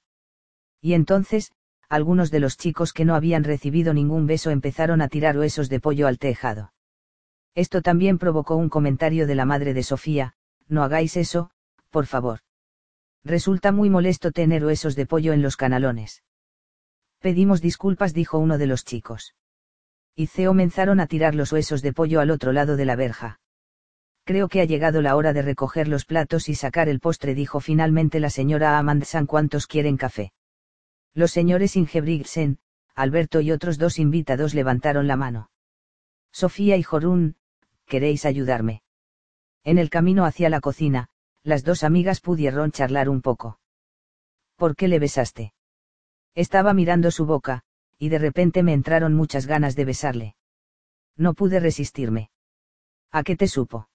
Y 0.81 0.93
entonces, 0.93 1.51
algunos 1.89 2.31
de 2.31 2.39
los 2.39 2.57
chicos 2.57 2.93
que 2.93 3.05
no 3.05 3.15
habían 3.15 3.43
recibido 3.43 3.93
ningún 3.93 4.25
beso 4.25 4.49
empezaron 4.49 5.01
a 5.01 5.07
tirar 5.07 5.37
huesos 5.37 5.69
de 5.69 5.79
pollo 5.79 6.07
al 6.07 6.17
tejado. 6.19 6.73
Esto 7.53 7.81
también 7.81 8.17
provocó 8.17 8.55
un 8.55 8.69
comentario 8.69 9.27
de 9.27 9.35
la 9.35 9.45
madre 9.45 9.73
de 9.73 9.83
Sofía, 9.83 10.33
no 10.67 10.83
hagáis 10.83 11.15
eso, 11.17 11.51
por 11.89 12.05
favor. 12.05 12.39
Resulta 13.23 13.71
muy 13.71 13.89
molesto 13.89 14.31
tener 14.31 14.65
huesos 14.65 14.95
de 14.95 15.05
pollo 15.05 15.33
en 15.33 15.41
los 15.41 15.57
canalones. 15.57 16.23
Pedimos 17.19 17.61
disculpas, 17.61 18.13
dijo 18.13 18.37
uno 18.37 18.57
de 18.57 18.67
los 18.67 18.83
chicos 18.83 19.33
y 20.15 20.27
comenzaron 20.27 21.01
a 21.01 21.07
tirar 21.07 21.35
los 21.35 21.51
huesos 21.51 21.81
de 21.81 21.91
pollo 21.91 22.21
al 22.21 22.31
otro 22.31 22.53
lado 22.53 22.77
de 22.77 22.85
la 22.85 22.95
verja. 22.95 23.39
Creo 24.23 24.47
que 24.47 24.61
ha 24.61 24.65
llegado 24.65 25.01
la 25.01 25.15
hora 25.15 25.33
de 25.33 25.41
recoger 25.41 25.87
los 25.89 26.05
platos 26.05 26.47
y 26.47 26.55
sacar 26.55 26.87
el 26.87 27.01
postre, 27.01 27.35
dijo 27.35 27.59
finalmente 27.59 28.19
la 28.19 28.29
señora 28.29 28.77
Amandsan. 28.77 29.25
¿Cuántos 29.25 29.67
quieren 29.67 29.97
café? 29.97 30.31
Los 31.15 31.31
señores 31.31 31.77
Ingebrigtsen, 31.77 32.59
Alberto 32.93 33.39
y 33.39 33.53
otros 33.53 33.77
dos 33.77 33.99
invitados 33.99 34.53
levantaron 34.53 35.07
la 35.07 35.15
mano. 35.15 35.49
Sofía 36.33 36.75
y 36.75 36.83
Jorún, 36.83 37.37
¿queréis 37.85 38.25
ayudarme? 38.25 38.83
En 39.63 39.77
el 39.77 39.89
camino 39.89 40.25
hacia 40.25 40.49
la 40.49 40.59
cocina, 40.59 41.07
las 41.41 41.63
dos 41.63 41.85
amigas 41.85 42.19
pudieron 42.19 42.73
charlar 42.73 43.07
un 43.07 43.21
poco. 43.21 43.61
¿Por 44.57 44.75
qué 44.75 44.89
le 44.89 44.99
besaste? 44.99 45.53
Estaba 46.33 46.73
mirando 46.73 47.11
su 47.11 47.25
boca, 47.25 47.63
y 47.97 48.09
de 48.09 48.19
repente 48.19 48.61
me 48.61 48.73
entraron 48.73 49.13
muchas 49.13 49.45
ganas 49.45 49.77
de 49.77 49.85
besarle. 49.85 50.35
No 51.15 51.33
pude 51.33 51.61
resistirme. 51.61 52.29
¿A 53.09 53.23
qué 53.23 53.37
te 53.37 53.47
supo? 53.47 53.87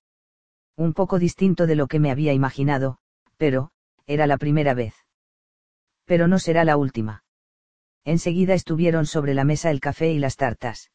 Un 0.75 0.95
poco 0.95 1.19
distinto 1.19 1.67
de 1.67 1.77
lo 1.77 1.87
que 1.87 2.01
me 2.01 2.11
había 2.11 2.33
imaginado, 2.33 2.97
pero, 3.37 3.73
era 4.07 4.27
la 4.27 4.39
primera 4.39 4.73
vez. 4.73 4.95
Pero 6.11 6.27
no 6.27 6.41
será 6.41 6.65
la 6.65 6.77
última. 6.77 7.23
Enseguida 8.05 8.55
estuvieron 8.55 9.07
sobre 9.07 9.33
la 9.33 9.45
mesa 9.45 9.71
el 9.71 9.79
café 9.79 10.11
y 10.11 10.19
las 10.19 10.35
tartas. 10.35 10.91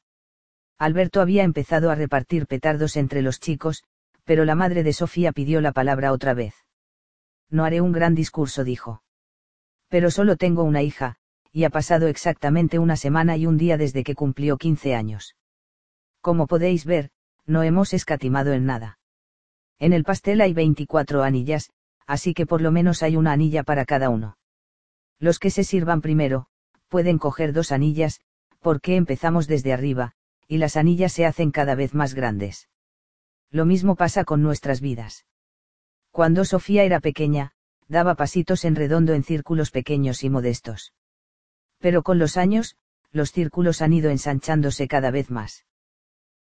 Alberto 0.77 1.21
había 1.21 1.43
empezado 1.45 1.89
a 1.89 1.95
repartir 1.95 2.47
petardos 2.47 2.97
entre 2.97 3.21
los 3.21 3.39
chicos, 3.39 3.85
pero 4.25 4.43
la 4.43 4.55
madre 4.55 4.83
de 4.83 4.91
Sofía 4.91 5.31
pidió 5.31 5.61
la 5.61 5.71
palabra 5.71 6.11
otra 6.11 6.33
vez. 6.33 6.53
No 7.49 7.63
haré 7.63 7.79
un 7.79 7.93
gran 7.93 8.13
discurso, 8.13 8.65
dijo. 8.65 9.03
Pero 9.87 10.11
solo 10.11 10.35
tengo 10.35 10.63
una 10.63 10.81
hija, 10.81 11.15
y 11.49 11.63
ha 11.63 11.69
pasado 11.69 12.07
exactamente 12.07 12.77
una 12.77 12.97
semana 12.97 13.37
y 13.37 13.45
un 13.45 13.55
día 13.55 13.77
desde 13.77 14.03
que 14.03 14.15
cumplió 14.15 14.57
15 14.57 14.95
años. 14.95 15.37
Como 16.19 16.45
podéis 16.45 16.83
ver, 16.83 17.11
no 17.45 17.63
hemos 17.63 17.93
escatimado 17.93 18.51
en 18.51 18.65
nada. 18.65 18.99
En 19.79 19.93
el 19.93 20.03
pastel 20.03 20.41
hay 20.41 20.53
24 20.53 21.23
anillas, 21.23 21.71
así 22.05 22.33
que 22.33 22.45
por 22.45 22.59
lo 22.59 22.73
menos 22.73 23.01
hay 23.01 23.15
una 23.15 23.31
anilla 23.31 23.63
para 23.63 23.85
cada 23.85 24.09
uno. 24.09 24.35
Los 25.19 25.39
que 25.39 25.49
se 25.49 25.63
sirvan 25.63 26.01
primero, 26.01 26.47
pueden 26.87 27.17
coger 27.17 27.53
dos 27.53 27.71
anillas, 27.71 28.21
porque 28.59 28.95
empezamos 28.95 29.47
desde 29.47 29.73
arriba, 29.73 30.13
y 30.47 30.57
las 30.57 30.77
anillas 30.77 31.13
se 31.13 31.25
hacen 31.25 31.51
cada 31.51 31.75
vez 31.75 31.93
más 31.93 32.13
grandes. 32.13 32.69
Lo 33.51 33.65
mismo 33.65 33.95
pasa 33.95 34.25
con 34.25 34.41
nuestras 34.41 34.81
vidas. 34.81 35.25
Cuando 36.11 36.45
Sofía 36.45 36.83
era 36.83 36.99
pequeña, 36.99 37.51
daba 37.87 38.15
pasitos 38.15 38.65
en 38.65 38.75
redondo 38.75 39.13
en 39.13 39.23
círculos 39.23 39.71
pequeños 39.71 40.23
y 40.23 40.29
modestos. 40.29 40.93
Pero 41.79 42.03
con 42.03 42.19
los 42.19 42.37
años, 42.37 42.75
los 43.11 43.31
círculos 43.31 43.81
han 43.81 43.93
ido 43.93 44.09
ensanchándose 44.09 44.87
cada 44.87 45.11
vez 45.11 45.29
más. 45.29 45.65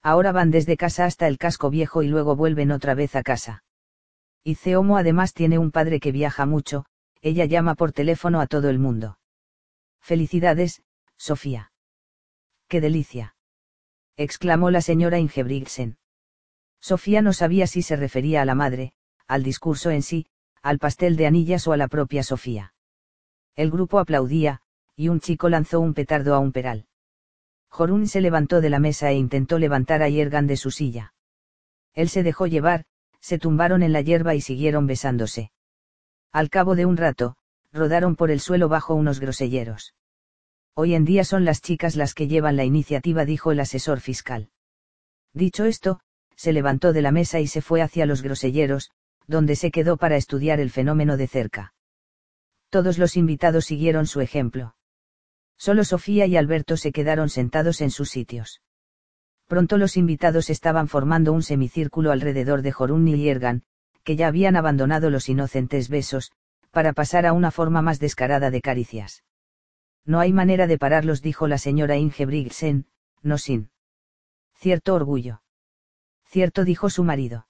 Ahora 0.02 0.32
van 0.32 0.52
desde 0.52 0.78
casa 0.78 1.06
hasta 1.06 1.28
el 1.28 1.38
casco 1.38 1.70
viejo 1.70 2.04
y 2.04 2.08
luego 2.08 2.36
vuelven 2.36 2.72
otra 2.72 2.96
vez 2.96 3.16
a 3.16 3.24
casa. 3.24 3.64
Y 4.44 4.56
Ceomo 4.56 4.98
además 4.98 5.34
tiene 5.34 5.60
un 5.60 5.72
padre 5.72 6.00
que 6.00 6.12
viaja 6.12 6.46
mucho, 6.46 6.86
ella 7.22 7.46
llama 7.46 7.76
por 7.76 7.92
teléfono 7.92 8.42
a 8.42 8.48
todo 8.48 8.70
el 8.70 8.80
mundo. 8.80 9.20
Felicidades, 10.02 10.82
Sofía. 11.18 11.72
¡Qué 12.68 12.82
delicia! 12.82 13.36
exclamó 14.18 14.72
la 14.72 14.82
señora 14.82 15.20
Ingebrigtsen. 15.20 15.98
Sofía 16.80 17.22
no 17.22 17.34
sabía 17.34 17.68
si 17.68 17.82
se 17.84 17.96
refería 17.96 18.42
a 18.42 18.46
la 18.46 18.56
madre, 18.56 18.94
al 19.28 19.44
discurso 19.44 19.92
en 19.92 20.02
sí, 20.02 20.26
al 20.62 20.80
pastel 20.80 21.16
de 21.16 21.28
anillas 21.28 21.68
o 21.68 21.74
a 21.74 21.78
la 21.78 21.88
propia 21.88 22.24
Sofía. 22.24 22.74
El 23.56 23.70
grupo 23.70 24.00
aplaudía, 24.00 24.62
y 24.96 25.10
un 25.10 25.20
chico 25.20 25.50
lanzó 25.50 25.80
un 25.80 25.94
petardo 25.94 26.34
a 26.34 26.40
un 26.40 26.52
peral. 26.52 26.88
Jorún 27.70 28.08
se 28.08 28.22
levantó 28.22 28.62
de 28.62 28.70
la 28.70 28.80
mesa 28.80 29.12
e 29.12 29.16
intentó 29.16 29.58
levantar 29.60 30.02
a 30.02 30.10
Yergan 30.10 30.48
de 30.48 30.58
su 30.58 30.72
silla. 30.72 31.14
Él 31.94 32.10
se 32.10 32.24
dejó 32.24 32.48
llevar, 32.48 32.86
se 33.20 33.38
tumbaron 33.38 33.84
en 33.84 33.94
la 33.94 34.02
hierba 34.02 34.36
y 34.36 34.42
siguieron 34.42 34.88
besándose. 34.88 35.52
Al 36.32 36.50
cabo 36.50 36.76
de 36.76 36.86
un 36.86 36.98
rato, 36.98 37.36
rodaron 37.74 38.16
por 38.16 38.32
el 38.32 38.40
suelo 38.40 38.70
bajo 38.70 38.96
unos 38.96 39.20
groselleros. 39.20 39.94
Hoy 40.74 40.96
en 40.96 41.04
día 41.04 41.26
son 41.26 41.44
las 41.44 41.62
chicas 41.62 41.96
las 41.96 42.14
que 42.14 42.28
llevan 42.28 42.56
la 42.56 42.64
iniciativa, 42.64 43.26
dijo 43.26 43.52
el 43.52 43.60
asesor 43.60 44.00
fiscal. 44.00 44.50
Dicho 45.34 45.66
esto, 45.66 46.00
se 46.36 46.54
levantó 46.54 46.94
de 46.94 47.02
la 47.02 47.12
mesa 47.12 47.40
y 47.40 47.48
se 47.48 47.62
fue 47.62 47.82
hacia 47.82 48.06
los 48.06 48.22
groselleros, 48.22 48.92
donde 49.28 49.56
se 49.56 49.72
quedó 49.72 49.98
para 49.98 50.16
estudiar 50.16 50.60
el 50.60 50.72
fenómeno 50.72 51.18
de 51.18 51.28
cerca. 51.28 51.74
Todos 52.70 52.98
los 52.98 53.18
invitados 53.18 53.66
siguieron 53.66 54.08
su 54.08 54.22
ejemplo. 54.22 54.76
Solo 55.58 55.84
Sofía 55.84 56.26
y 56.26 56.38
Alberto 56.38 56.78
se 56.78 56.92
quedaron 56.92 57.30
sentados 57.30 57.82
en 57.82 57.92
sus 57.92 58.10
sitios. 58.10 58.62
Pronto 59.48 59.78
los 59.78 59.98
invitados 59.98 60.50
estaban 60.50 60.88
formando 60.88 61.34
un 61.34 61.44
semicírculo 61.44 62.12
alrededor 62.12 62.62
de 62.62 62.72
Jorun 62.72 63.08
y 63.10 63.18
Yergan, 63.18 63.64
que 64.04 64.16
ya 64.16 64.28
habían 64.28 64.56
abandonado 64.56 65.10
los 65.10 65.30
inocentes 65.30 65.90
besos, 65.90 66.32
para 66.72 66.94
pasar 66.94 67.26
a 67.26 67.34
una 67.34 67.52
forma 67.52 67.82
más 67.82 68.00
descarada 68.00 68.52
de 68.52 68.62
caricias. 68.62 69.24
No 70.06 70.20
hay 70.20 70.34
manera 70.34 70.68
de 70.68 70.78
pararlos, 70.78 71.22
dijo 71.22 71.48
la 71.48 71.58
señora 71.58 71.98
Ingebrigtsen, 71.98 72.88
no 73.22 73.38
sin. 73.38 73.70
Cierto 74.56 74.96
orgullo. 74.96 75.42
Cierto, 76.26 76.64
dijo 76.66 76.90
su 76.90 77.04
marido. 77.04 77.48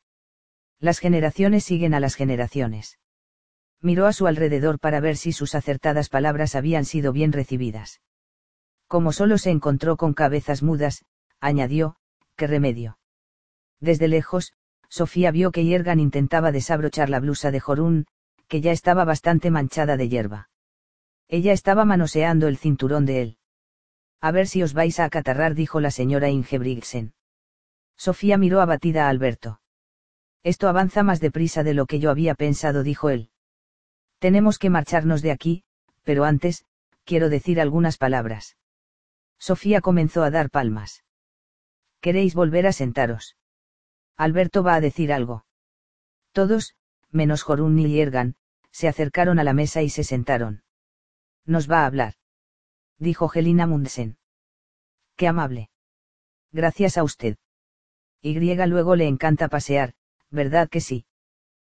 Las 0.80 1.00
generaciones 1.00 1.64
siguen 1.64 1.94
a 1.94 2.00
las 2.00 2.16
generaciones 2.16 2.98
miró 3.82 4.06
a 4.06 4.14
su 4.14 4.28
alrededor 4.28 4.80
para 4.80 5.00
ver 5.00 5.18
si 5.18 5.32
sus 5.32 5.56
acertadas 5.56 6.10
palabras 6.10 6.56
habían 6.56 6.86
sido 6.86 7.12
bien 7.12 7.32
recibidas. 7.32 8.02
Como 8.88 9.12
solo 9.12 9.38
se 9.38 9.50
encontró 9.50 9.98
con 9.98 10.14
cabezas 10.14 10.62
mudas, 10.62 11.06
añadió, 11.40 11.96
¿qué 12.36 12.48
remedio? 12.48 13.00
Desde 13.80 14.08
lejos, 14.08 14.54
Sofía 14.92 15.32
vio 15.32 15.52
que 15.52 15.64
Yergan 15.64 16.02
intentaba 16.02 16.52
desabrochar 16.52 17.10
la 17.10 17.22
blusa 17.22 17.50
de 17.50 17.62
Jorún, 17.62 18.08
que 18.50 18.60
ya 18.60 18.74
estaba 18.74 19.06
bastante 19.06 19.50
manchada 19.50 19.96
de 19.96 20.10
hierba. 20.10 20.50
Ella 21.30 21.54
estaba 21.54 21.86
manoseando 21.86 22.50
el 22.50 22.58
cinturón 22.58 23.06
de 23.06 23.22
él. 23.22 23.38
A 24.20 24.32
ver 24.32 24.48
si 24.48 24.62
os 24.62 24.74
vais 24.74 25.00
a 25.00 25.06
acatarrar, 25.06 25.56
dijo 25.56 25.80
la 25.80 25.92
señora 25.92 26.30
Ingebrigtsen. 26.30 27.14
Sofía 27.96 28.38
miró 28.38 28.60
abatida 28.60 29.06
a 29.06 29.10
Alberto. 29.10 29.62
Esto 30.44 30.68
avanza 30.68 31.04
más 31.04 31.22
deprisa 31.22 31.64
de 31.64 31.74
lo 31.74 31.86
que 31.86 32.00
yo 32.00 32.12
había 32.12 32.36
pensado, 32.36 32.84
dijo 32.84 33.10
él. 33.10 33.30
Tenemos 34.20 34.60
que 34.60 34.70
marcharnos 34.70 35.22
de 35.22 35.32
aquí, 35.32 35.64
pero 36.04 36.26
antes, 36.26 36.66
quiero 37.06 37.30
decir 37.30 37.62
algunas 37.62 37.98
palabras. 37.98 38.58
Sofía 39.40 39.80
comenzó 39.80 40.22
a 40.24 40.32
dar 40.32 40.50
palmas. 40.50 41.06
¿Queréis 42.02 42.36
volver 42.36 42.68
a 42.68 42.74
sentaros? 42.74 43.38
Alberto 44.22 44.62
va 44.62 44.76
a 44.76 44.82
decir 44.82 45.12
algo. 45.12 45.46
Todos, 46.32 46.76
menos 47.10 47.42
Jorun 47.42 47.80
y 47.80 47.90
Yergan, 47.90 48.36
se 48.70 48.88
acercaron 48.88 49.40
a 49.40 49.44
la 49.44 49.54
mesa 49.54 49.82
y 49.82 49.90
se 49.90 50.04
sentaron. 50.04 50.62
Nos 51.44 51.68
va 51.68 51.80
a 51.82 51.86
hablar. 51.88 52.14
Dijo 53.00 53.30
Gelina 53.30 53.66
Mundsen. 53.66 54.20
Qué 55.16 55.28
amable. 55.28 55.72
Gracias 56.52 57.00
a 57.00 57.04
usted. 57.04 57.38
Y 58.22 58.38
luego 58.38 58.96
le 58.96 59.08
encanta 59.08 59.48
pasear, 59.48 59.96
¿verdad 60.30 60.70
que 60.70 60.82
sí? 60.82 61.08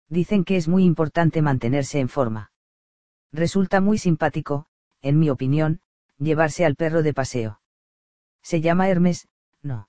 Dicen 0.09 0.43
que 0.43 0.58
es 0.58 0.67
muy 0.67 0.83
importante 0.83 1.42
mantenerse 1.42 2.01
en 2.01 2.09
forma. 2.09 2.51
Resulta 3.31 3.79
muy 3.79 3.97
simpático, 3.97 4.67
en 5.01 5.17
mi 5.17 5.29
opinión, 5.29 5.79
llevarse 6.17 6.65
al 6.65 6.76
perro 6.76 7.03
de 7.03 7.13
paseo. 7.13 7.61
Se 8.42 8.59
llama 8.59 8.90
Hermes, 8.90 9.29
no. 9.61 9.88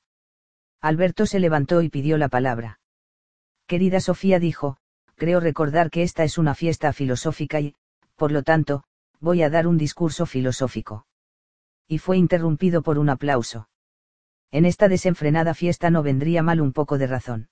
Alberto 0.84 1.24
se 1.24 1.40
levantó 1.40 1.80
y 1.80 1.88
pidió 1.88 2.18
la 2.18 2.28
palabra. 2.28 2.78
Querida 3.66 4.00
Sofía 4.00 4.38
dijo, 4.38 4.76
creo 5.14 5.40
recordar 5.40 5.88
que 5.88 6.02
esta 6.02 6.24
es 6.24 6.36
una 6.36 6.54
fiesta 6.54 6.92
filosófica 6.92 7.58
y, 7.58 7.74
por 8.16 8.30
lo 8.30 8.42
tanto, 8.42 8.84
voy 9.18 9.42
a 9.42 9.48
dar 9.48 9.66
un 9.66 9.78
discurso 9.78 10.26
filosófico. 10.26 11.06
Y 11.88 11.96
fue 11.96 12.18
interrumpido 12.18 12.82
por 12.82 12.98
un 12.98 13.08
aplauso. 13.08 13.70
En 14.50 14.66
esta 14.66 14.88
desenfrenada 14.88 15.54
fiesta 15.54 15.88
no 15.88 16.02
vendría 16.02 16.42
mal 16.42 16.60
un 16.60 16.74
poco 16.74 16.98
de 16.98 17.06
razón. 17.06 17.48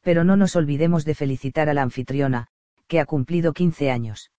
Pero 0.00 0.24
no 0.24 0.34
nos 0.34 0.56
olvidemos 0.56 1.04
de 1.04 1.14
felicitar 1.14 1.68
a 1.68 1.74
la 1.74 1.82
anfitriona, 1.82 2.48
que 2.88 2.98
ha 2.98 3.06
cumplido 3.06 3.52
15 3.52 3.92
años. 3.92 4.32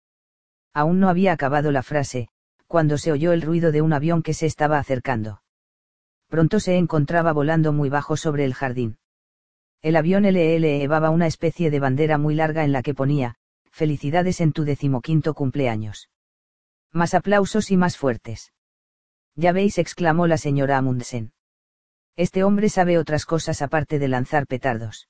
Aún 0.73 0.99
no 0.99 1.07
había 1.07 1.31
acabado 1.31 1.71
la 1.71 1.81
frase, 1.81 2.27
cuando 2.67 2.97
se 2.97 3.13
oyó 3.13 3.31
el 3.31 3.41
ruido 3.41 3.71
de 3.71 3.81
un 3.81 3.93
avión 3.93 4.21
que 4.21 4.33
se 4.33 4.47
estaba 4.47 4.79
acercando. 4.79 5.41
Pronto 6.31 6.61
se 6.61 6.77
encontraba 6.77 7.33
volando 7.33 7.73
muy 7.73 7.89
bajo 7.89 8.15
sobre 8.15 8.45
el 8.45 8.53
jardín. 8.53 8.97
El 9.81 9.97
avión 9.97 10.23
LL 10.23 10.79
llevaba 10.79 11.09
una 11.09 11.27
especie 11.27 11.69
de 11.69 11.81
bandera 11.81 12.17
muy 12.17 12.35
larga 12.35 12.63
en 12.63 12.71
la 12.71 12.81
que 12.83 12.93
ponía, 12.93 13.35
Felicidades 13.69 14.39
en 14.39 14.53
tu 14.53 14.63
decimoquinto 14.63 15.33
cumpleaños. 15.33 16.09
Más 16.93 17.13
aplausos 17.13 17.69
y 17.69 17.75
más 17.75 17.97
fuertes. 17.97 18.53
Ya 19.35 19.51
veis, 19.51 19.77
exclamó 19.77 20.25
la 20.25 20.37
señora 20.37 20.77
Amundsen. 20.77 21.33
Este 22.15 22.45
hombre 22.45 22.69
sabe 22.69 22.97
otras 22.97 23.25
cosas 23.25 23.61
aparte 23.61 23.99
de 23.99 24.07
lanzar 24.07 24.47
petardos. 24.47 25.09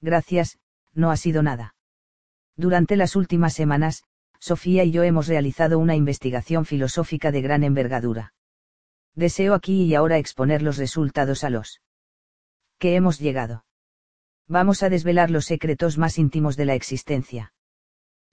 Gracias, 0.00 0.58
no 0.92 1.12
ha 1.12 1.16
sido 1.16 1.44
nada. 1.44 1.76
Durante 2.56 2.96
las 2.96 3.14
últimas 3.14 3.54
semanas, 3.54 4.02
Sofía 4.40 4.82
y 4.82 4.90
yo 4.90 5.04
hemos 5.04 5.28
realizado 5.28 5.78
una 5.78 5.94
investigación 5.94 6.64
filosófica 6.64 7.30
de 7.30 7.42
gran 7.42 7.62
envergadura. 7.62 8.32
Deseo 9.14 9.54
aquí 9.54 9.84
y 9.84 9.94
ahora 9.94 10.18
exponer 10.18 10.62
los 10.62 10.78
resultados 10.78 11.44
a 11.44 11.50
los 11.50 11.80
que 12.78 12.96
hemos 12.96 13.18
llegado. 13.18 13.64
Vamos 14.48 14.82
a 14.82 14.88
desvelar 14.88 15.30
los 15.30 15.44
secretos 15.44 15.98
más 15.98 16.18
íntimos 16.18 16.56
de 16.56 16.64
la 16.64 16.74
existencia. 16.74 17.52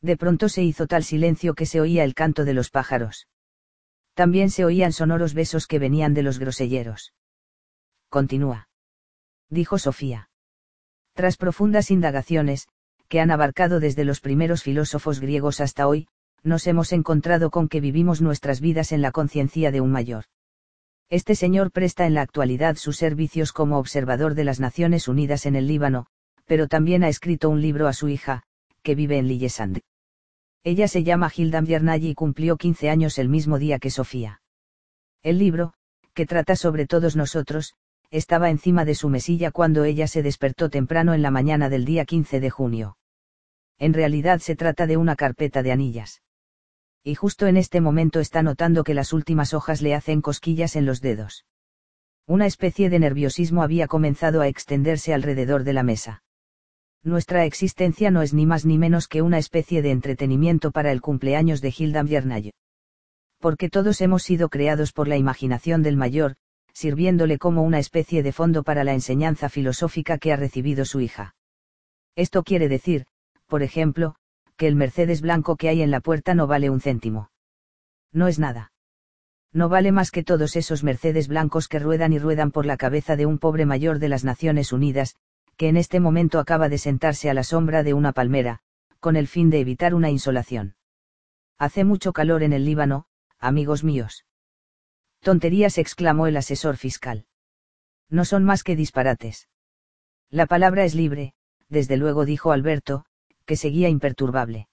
De 0.02 0.18
pronto 0.18 0.50
se 0.50 0.64
hizo 0.64 0.88
tal 0.88 1.04
silencio 1.04 1.54
que 1.54 1.66
se 1.66 1.82
oía 1.82 2.04
el 2.04 2.16
canto 2.16 2.46
de 2.46 2.54
los 2.54 2.70
pájaros. 2.70 3.28
También 4.14 4.50
se 4.50 4.66
oían 4.66 4.92
sonoros 4.92 5.34
besos 5.34 5.68
que 5.68 5.80
venían 5.80 6.14
de 6.14 6.24
los 6.24 6.40
groselleros. 6.40 7.14
Continúa. 8.10 8.70
Dijo 9.50 9.78
Sofía. 9.78 10.30
Tras 11.14 11.38
profundas 11.38 11.92
indagaciones, 11.92 12.68
que 13.08 13.20
han 13.20 13.32
abarcado 13.32 13.80
desde 13.80 14.06
los 14.06 14.22
primeros 14.22 14.64
filósofos 14.64 15.20
griegos 15.20 15.60
hasta 15.62 15.88
hoy, 15.88 16.08
nos 16.44 16.66
hemos 16.68 16.94
encontrado 16.94 17.50
con 17.50 17.68
que 17.68 17.82
vivimos 17.82 18.22
nuestras 18.22 18.62
vidas 18.62 18.92
en 18.92 19.02
la 19.02 19.12
conciencia 19.12 19.72
de 19.72 19.82
un 19.82 19.92
mayor. 19.92 20.26
Este 21.12 21.34
señor 21.34 21.72
presta 21.72 22.06
en 22.06 22.14
la 22.14 22.22
actualidad 22.22 22.76
sus 22.76 22.98
servicios 22.98 23.52
como 23.52 23.80
observador 23.80 24.36
de 24.36 24.44
las 24.44 24.60
Naciones 24.60 25.08
Unidas 25.08 25.48
en 25.48 25.56
el 25.56 25.66
Líbano, 25.66 26.06
pero 26.46 26.68
también 26.68 27.04
ha 27.04 27.10
escrito 27.10 27.50
un 27.50 27.62
libro 27.62 27.88
a 27.88 27.94
su 27.94 28.10
hija, 28.10 28.44
que 28.84 28.94
vive 28.94 29.18
en 29.18 29.28
Lillesand. 29.28 29.80
Ella 30.64 30.88
se 30.88 31.04
llama 31.04 31.32
Hilda 31.36 31.62
Biernaggi 31.62 32.10
y 32.10 32.16
cumplió 32.16 32.58
15 32.58 32.92
años 32.92 33.18
el 33.18 33.28
mismo 33.28 33.58
día 33.58 33.80
que 33.80 33.90
Sofía. 33.90 34.42
El 35.24 35.40
libro, 35.40 35.74
que 36.14 36.28
trata 36.28 36.56
sobre 36.56 36.86
todos 36.86 37.16
nosotros, 37.16 37.74
estaba 38.12 38.52
encima 38.52 38.86
de 38.86 38.94
su 38.94 39.10
mesilla 39.10 39.50
cuando 39.50 39.86
ella 39.86 40.08
se 40.08 40.22
despertó 40.22 40.70
temprano 40.70 41.16
en 41.16 41.24
la 41.24 41.32
mañana 41.32 41.70
del 41.70 41.86
día 41.86 42.06
15 42.06 42.40
de 42.40 42.50
junio. 42.52 42.98
En 43.80 43.94
realidad 43.94 44.40
se 44.40 44.56
trata 44.56 44.86
de 44.86 44.98
una 44.98 45.16
carpeta 45.16 45.64
de 45.64 45.72
anillas. 45.72 46.22
Y 47.04 47.16
justo 47.16 47.48
en 47.48 47.58
este 47.58 47.82
momento 47.82 48.20
está 48.20 48.44
notando 48.44 48.84
que 48.84 48.94
las 48.94 49.14
últimas 49.14 49.54
hojas 49.54 49.82
le 49.82 49.96
hacen 49.96 50.22
cosquillas 50.22 50.76
en 50.76 50.86
los 50.86 51.02
dedos. 51.02 51.46
Una 52.26 52.46
especie 52.46 52.90
de 52.90 53.00
nerviosismo 53.00 53.64
había 53.64 53.88
comenzado 53.88 54.42
a 54.42 54.48
extenderse 54.48 55.14
alrededor 55.14 55.64
de 55.64 55.74
la 55.74 55.84
mesa 55.84 56.24
nuestra 57.04 57.46
existencia 57.46 58.12
no 58.12 58.22
es 58.22 58.34
ni 58.34 58.46
más 58.46 58.66
ni 58.66 58.78
menos 58.78 59.08
que 59.08 59.22
una 59.22 59.38
especie 59.38 59.82
de 59.82 59.92
entretenimiento 59.92 60.72
para 60.72 60.92
el 60.92 61.02
cumpleaños 61.02 61.62
de 61.62 61.74
Hilda 61.76 62.04
Biernay. 62.04 62.52
Porque 63.40 63.70
todos 63.70 64.02
hemos 64.02 64.24
sido 64.24 64.50
creados 64.50 64.92
por 64.92 65.08
la 65.08 65.16
imaginación 65.16 65.82
del 65.82 65.96
mayor, 65.96 66.36
sirviéndole 66.74 67.38
como 67.38 67.64
una 67.64 67.80
especie 67.80 68.22
de 68.22 68.34
fondo 68.34 68.64
para 68.64 68.84
la 68.84 68.94
enseñanza 68.94 69.48
filosófica 69.48 70.18
que 70.18 70.34
ha 70.34 70.36
recibido 70.36 70.84
su 70.84 71.00
hija. 71.00 71.36
Esto 72.16 72.44
quiere 72.44 72.68
decir, 72.68 73.06
por 73.48 73.64
ejemplo, 73.64 74.16
que 74.60 74.68
el 74.68 74.76
Mercedes 74.76 75.22
blanco 75.22 75.56
que 75.56 75.70
hay 75.70 75.82
en 75.82 75.90
la 75.90 76.02
puerta 76.02 76.36
no 76.36 76.46
vale 76.46 76.70
un 76.70 76.82
céntimo. 76.82 77.32
No 78.12 78.28
es 78.28 78.40
nada. 78.40 78.74
No 79.54 79.70
vale 79.70 79.94
más 79.94 80.12
que 80.12 80.22
todos 80.22 80.58
esos 80.58 80.84
Mercedes 80.84 81.30
blancos 81.30 81.70
que 81.70 81.80
ruedan 81.80 82.12
y 82.12 82.20
ruedan 82.20 82.52
por 82.52 82.66
la 82.66 82.76
cabeza 82.76 83.16
de 83.16 83.26
un 83.26 83.40
pobre 83.40 83.66
mayor 83.66 84.00
de 84.00 84.10
las 84.10 84.26
Naciones 84.26 84.74
Unidas, 84.74 85.16
que 85.56 85.70
en 85.70 85.78
este 85.78 86.02
momento 86.02 86.40
acaba 86.40 86.68
de 86.68 86.78
sentarse 86.78 87.30
a 87.30 87.34
la 87.34 87.44
sombra 87.44 87.84
de 87.84 87.94
una 87.94 88.12
palmera, 88.12 88.60
con 89.00 89.16
el 89.16 89.30
fin 89.30 89.50
de 89.50 89.62
evitar 89.62 89.96
una 89.96 90.10
insolación. 90.10 90.76
Hace 91.58 91.86
mucho 91.86 92.12
calor 92.12 92.44
en 92.44 92.52
el 92.52 92.66
Líbano, 92.66 93.06
amigos 93.40 93.86
míos. 93.86 94.26
Tonterías 95.22 95.78
exclamó 95.78 96.28
el 96.28 96.36
asesor 96.36 96.76
fiscal. 96.76 97.28
No 98.10 98.26
son 98.26 98.44
más 98.44 98.64
que 98.64 98.76
disparates. 98.76 99.48
La 100.30 100.48
palabra 100.48 100.84
es 100.84 100.96
libre, 100.96 101.34
desde 101.70 101.96
luego 101.96 102.26
dijo 102.26 102.52
Alberto, 102.52 103.06
que 103.50 103.56
seguía 103.56 103.90
imperturbable. 103.90 104.68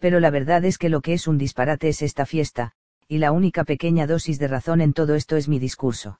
Pero 0.00 0.18
la 0.18 0.30
verdad 0.30 0.64
es 0.64 0.78
que 0.78 0.88
lo 0.88 1.00
que 1.00 1.12
es 1.12 1.28
un 1.28 1.38
disparate 1.38 1.88
es 1.90 2.02
esta 2.02 2.26
fiesta, 2.26 2.72
y 3.06 3.18
la 3.18 3.30
única 3.30 3.62
pequeña 3.62 4.08
dosis 4.08 4.40
de 4.40 4.48
razón 4.48 4.80
en 4.80 4.92
todo 4.94 5.14
esto 5.14 5.36
es 5.36 5.46
mi 5.46 5.60
discurso. 5.60 6.18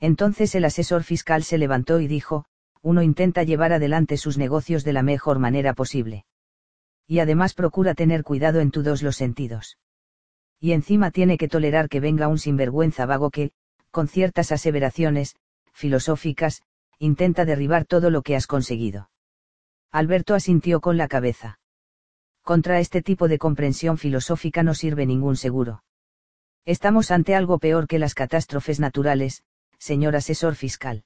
Entonces 0.00 0.54
el 0.54 0.66
asesor 0.66 1.02
fiscal 1.02 1.44
se 1.44 1.56
levantó 1.56 1.98
y 1.98 2.08
dijo, 2.08 2.44
uno 2.82 3.00
intenta 3.00 3.42
llevar 3.42 3.72
adelante 3.72 4.18
sus 4.18 4.36
negocios 4.36 4.84
de 4.84 4.92
la 4.92 5.02
mejor 5.02 5.38
manera 5.38 5.72
posible. 5.72 6.26
Y 7.06 7.20
además 7.20 7.54
procura 7.54 7.94
tener 7.94 8.22
cuidado 8.22 8.60
en 8.60 8.70
todos 8.70 9.02
los 9.02 9.16
sentidos. 9.16 9.78
Y 10.60 10.72
encima 10.72 11.10
tiene 11.10 11.38
que 11.38 11.48
tolerar 11.48 11.88
que 11.88 12.00
venga 12.00 12.28
un 12.28 12.38
sinvergüenza 12.38 13.06
vago 13.06 13.30
que, 13.30 13.52
con 13.90 14.08
ciertas 14.08 14.52
aseveraciones, 14.52 15.36
filosóficas, 15.72 16.60
intenta 16.98 17.46
derribar 17.46 17.86
todo 17.86 18.10
lo 18.10 18.20
que 18.20 18.36
has 18.36 18.46
conseguido. 18.46 19.08
Alberto 19.92 20.34
asintió 20.34 20.80
con 20.80 20.96
la 20.96 21.06
cabeza. 21.06 21.60
Contra 22.40 22.80
este 22.80 23.02
tipo 23.02 23.28
de 23.28 23.38
comprensión 23.38 23.98
filosófica 23.98 24.62
no 24.62 24.74
sirve 24.74 25.04
ningún 25.04 25.36
seguro. 25.36 25.84
Estamos 26.64 27.10
ante 27.10 27.34
algo 27.34 27.58
peor 27.58 27.86
que 27.86 27.98
las 27.98 28.14
catástrofes 28.14 28.80
naturales, 28.80 29.44
señor 29.78 30.16
asesor 30.16 30.54
fiscal. 30.54 31.04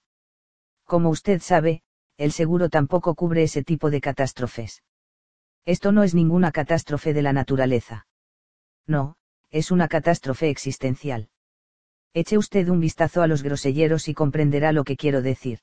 Como 0.85 1.11
usted 1.11 1.41
sabe, 1.41 1.83
el 2.17 2.31
seguro 2.31 2.69
tampoco 2.69 3.17
cubre 3.17 3.43
ese 3.43 3.65
tipo 3.65 3.91
de 3.91 4.01
catástrofes. 4.01 4.85
Esto 5.65 5.91
no 5.91 6.05
es 6.05 6.15
ninguna 6.15 6.53
catástrofe 6.53 7.13
de 7.13 7.23
la 7.23 7.33
naturaleza. 7.33 8.07
No, 8.87 9.17
es 9.51 9.73
una 9.73 9.89
catástrofe 9.89 10.49
existencial. 10.49 11.29
Eche 12.15 12.39
usted 12.39 12.69
un 12.69 12.79
vistazo 12.79 13.23
a 13.23 13.27
los 13.27 13.43
groselleros 13.43 14.09
y 14.09 14.15
comprenderá 14.15 14.71
lo 14.71 14.85
que 14.85 14.97
quiero 14.97 15.23
decir. 15.23 15.59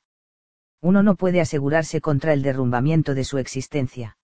Uno 0.83 1.01
no 1.01 1.16
puede 1.16 1.40
asegurarse 1.40 2.01
contra 2.01 2.33
el 2.33 2.42
derrumbamiento 2.42 3.14
de 3.14 3.24
su 3.24 3.38
existencia. 3.38 4.17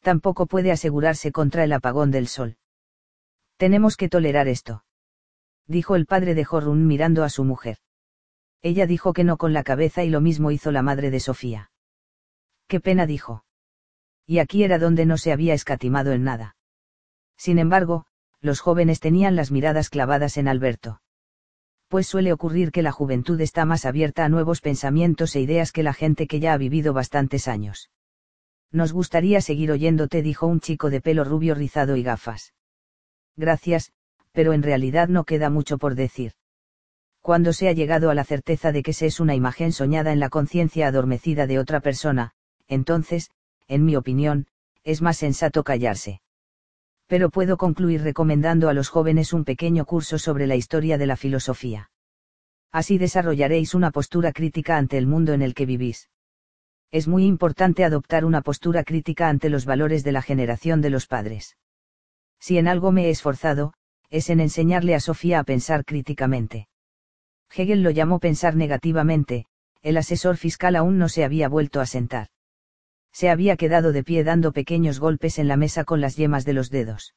Tampoco 0.00 0.46
puede 0.46 0.70
asegurarse 0.70 1.32
contra 1.32 1.64
el 1.64 1.72
apagón 1.72 2.12
del 2.12 2.28
sol. 2.28 2.56
Tenemos 3.56 3.96
que 3.96 4.08
tolerar 4.08 4.46
esto. 4.46 4.84
Dijo 5.66 5.96
el 5.96 6.06
padre 6.06 6.36
de 6.36 6.44
Jorun 6.44 6.86
mirando 6.86 7.24
a 7.24 7.28
su 7.28 7.42
mujer. 7.42 7.78
Ella 8.62 8.86
dijo 8.86 9.12
que 9.12 9.24
no 9.24 9.36
con 9.36 9.52
la 9.52 9.64
cabeza 9.64 10.04
y 10.04 10.08
lo 10.08 10.20
mismo 10.20 10.52
hizo 10.52 10.70
la 10.70 10.82
madre 10.82 11.10
de 11.10 11.18
Sofía. 11.18 11.72
Qué 12.68 12.78
pena 12.78 13.04
dijo. 13.04 13.44
Y 14.24 14.38
aquí 14.38 14.62
era 14.62 14.78
donde 14.78 15.04
no 15.04 15.18
se 15.18 15.32
había 15.32 15.52
escatimado 15.52 16.12
en 16.12 16.22
nada. 16.22 16.54
Sin 17.36 17.58
embargo, 17.58 18.06
los 18.40 18.60
jóvenes 18.60 19.00
tenían 19.00 19.34
las 19.34 19.50
miradas 19.50 19.90
clavadas 19.90 20.36
en 20.36 20.46
Alberto. 20.46 21.01
Pues 21.92 22.06
suele 22.06 22.32
ocurrir 22.32 22.72
que 22.72 22.80
la 22.80 22.90
juventud 22.90 23.38
está 23.42 23.66
más 23.66 23.84
abierta 23.84 24.24
a 24.24 24.30
nuevos 24.30 24.62
pensamientos 24.62 25.36
e 25.36 25.42
ideas 25.42 25.72
que 25.72 25.82
la 25.82 25.92
gente 25.92 26.26
que 26.26 26.40
ya 26.40 26.54
ha 26.54 26.56
vivido 26.56 26.94
bastantes 26.94 27.48
años. 27.48 27.90
Nos 28.70 28.94
gustaría 28.94 29.42
seguir 29.42 29.70
oyéndote, 29.70 30.22
dijo 30.22 30.46
un 30.46 30.60
chico 30.60 30.88
de 30.88 31.02
pelo 31.02 31.22
rubio 31.22 31.54
rizado 31.54 31.96
y 31.96 32.02
gafas. 32.02 32.54
Gracias, 33.36 33.92
pero 34.32 34.54
en 34.54 34.62
realidad 34.62 35.08
no 35.08 35.24
queda 35.24 35.50
mucho 35.50 35.76
por 35.76 35.94
decir. 35.94 36.32
Cuando 37.20 37.52
se 37.52 37.68
ha 37.68 37.72
llegado 37.72 38.08
a 38.08 38.14
la 38.14 38.24
certeza 38.24 38.72
de 38.72 38.82
que 38.82 38.94
se 38.94 39.04
es 39.04 39.20
una 39.20 39.34
imagen 39.34 39.70
soñada 39.70 40.14
en 40.14 40.18
la 40.18 40.30
conciencia 40.30 40.86
adormecida 40.86 41.46
de 41.46 41.58
otra 41.58 41.80
persona, 41.80 42.32
entonces, 42.68 43.30
en 43.68 43.84
mi 43.84 43.96
opinión, 43.96 44.46
es 44.82 45.02
más 45.02 45.18
sensato 45.18 45.62
callarse. 45.62 46.22
Pero 47.12 47.28
puedo 47.28 47.58
concluir 47.58 48.00
recomendando 48.00 48.70
a 48.70 48.72
los 48.72 48.88
jóvenes 48.88 49.34
un 49.34 49.44
pequeño 49.44 49.84
curso 49.84 50.18
sobre 50.18 50.46
la 50.46 50.56
historia 50.56 50.96
de 50.96 51.04
la 51.04 51.18
filosofía. 51.18 51.90
Así 52.72 52.96
desarrollaréis 52.96 53.74
una 53.74 53.90
postura 53.90 54.32
crítica 54.32 54.78
ante 54.78 54.96
el 54.96 55.06
mundo 55.06 55.34
en 55.34 55.42
el 55.42 55.52
que 55.52 55.66
vivís. 55.66 56.08
Es 56.90 57.08
muy 57.08 57.26
importante 57.26 57.84
adoptar 57.84 58.24
una 58.24 58.40
postura 58.40 58.82
crítica 58.82 59.28
ante 59.28 59.50
los 59.50 59.66
valores 59.66 60.04
de 60.04 60.12
la 60.12 60.22
generación 60.22 60.80
de 60.80 60.88
los 60.88 61.06
padres. 61.06 61.58
Si 62.40 62.56
en 62.56 62.66
algo 62.66 62.92
me 62.92 63.08
he 63.08 63.10
esforzado, 63.10 63.74
es 64.08 64.30
en 64.30 64.40
enseñarle 64.40 64.94
a 64.94 65.00
Sofía 65.00 65.40
a 65.40 65.44
pensar 65.44 65.84
críticamente. 65.84 66.68
Hegel 67.54 67.82
lo 67.82 67.90
llamó 67.90 68.20
pensar 68.20 68.56
negativamente, 68.56 69.44
el 69.82 69.98
asesor 69.98 70.38
fiscal 70.38 70.76
aún 70.76 70.96
no 70.96 71.10
se 71.10 71.24
había 71.24 71.50
vuelto 71.50 71.82
a 71.82 71.84
sentar. 71.84 72.28
Se 73.12 73.30
había 73.30 73.56
quedado 73.56 73.92
de 73.92 74.02
pie 74.02 74.24
dando 74.24 74.52
pequeños 74.52 74.98
golpes 74.98 75.38
en 75.38 75.48
la 75.48 75.56
mesa 75.56 75.84
con 75.84 76.00
las 76.00 76.16
yemas 76.16 76.44
de 76.44 76.54
los 76.54 76.70
dedos. 76.70 77.14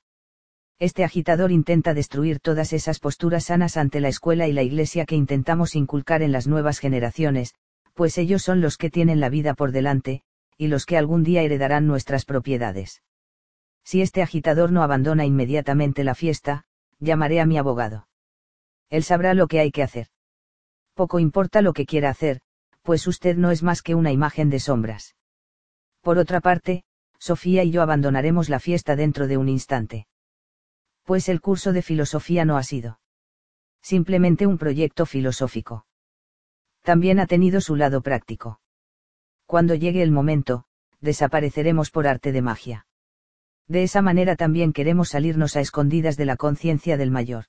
Este 0.78 1.06
agitador 1.06 1.52
intenta 1.52 1.94
destruir 1.94 2.42
todas 2.42 2.74
esas 2.74 3.00
posturas 3.00 3.46
sanas 3.46 3.78
ante 3.78 4.02
la 4.02 4.10
escuela 4.10 4.48
y 4.48 4.54
la 4.54 4.64
iglesia 4.64 5.06
que 5.06 5.16
intentamos 5.16 5.74
inculcar 5.74 6.22
en 6.22 6.34
las 6.34 6.48
nuevas 6.48 6.80
generaciones, 6.80 7.56
pues 7.94 8.18
ellos 8.18 8.42
son 8.42 8.60
los 8.60 8.78
que 8.78 8.90
tienen 8.90 9.22
la 9.22 9.30
vida 9.30 9.54
por 9.54 9.72
delante, 9.72 10.22
y 10.58 10.68
los 10.68 10.86
que 10.86 10.98
algún 10.98 11.24
día 11.24 11.44
heredarán 11.44 11.88
nuestras 11.88 12.26
propiedades. 12.26 13.02
Si 13.86 14.02
este 14.02 14.22
agitador 14.22 14.72
no 14.72 14.84
abandona 14.84 15.26
inmediatamente 15.26 16.04
la 16.04 16.14
fiesta, 16.14 16.66
llamaré 17.00 17.40
a 17.40 17.46
mi 17.46 17.58
abogado. 17.58 18.08
Él 18.90 19.04
sabrá 19.04 19.34
lo 19.34 19.48
que 19.48 19.62
hay 19.62 19.72
que 19.72 19.84
hacer. 19.84 20.08
Poco 20.94 21.20
importa 21.20 21.62
lo 21.62 21.72
que 21.72 21.86
quiera 21.86 22.10
hacer, 22.10 22.42
pues 22.82 23.08
usted 23.08 23.38
no 23.38 23.52
es 23.52 23.64
más 23.64 23.82
que 23.82 23.96
una 23.96 24.12
imagen 24.12 24.50
de 24.50 24.60
sombras. 24.60 25.15
Por 26.06 26.20
otra 26.20 26.40
parte, 26.40 26.84
Sofía 27.18 27.64
y 27.64 27.72
yo 27.72 27.82
abandonaremos 27.82 28.48
la 28.48 28.60
fiesta 28.60 28.96
dentro 28.96 29.26
de 29.26 29.38
un 29.38 29.50
instante. 29.50 30.06
Pues 31.04 31.30
el 31.30 31.42
curso 31.42 31.74
de 31.74 31.82
filosofía 31.82 32.46
no 32.46 32.58
ha 32.58 32.64
sido 32.64 33.00
simplemente 33.82 34.46
un 34.46 34.60
proyecto 34.60 35.08
filosófico. 35.08 35.88
También 36.84 37.20
ha 37.20 37.26
tenido 37.26 37.60
su 37.60 37.76
lado 37.76 38.02
práctico. 38.02 38.60
Cuando 39.48 39.74
llegue 39.74 40.04
el 40.04 40.12
momento, 40.12 40.66
desapareceremos 41.02 41.90
por 41.90 42.08
arte 42.08 42.32
de 42.32 42.42
magia. 42.44 42.86
De 43.68 43.82
esa 43.82 44.04
manera 44.04 44.36
también 44.36 44.74
queremos 44.74 45.10
salirnos 45.10 45.56
a 45.56 45.62
escondidas 45.62 46.18
de 46.18 46.26
la 46.26 46.38
conciencia 46.38 46.98
del 46.98 47.10
mayor. 47.10 47.46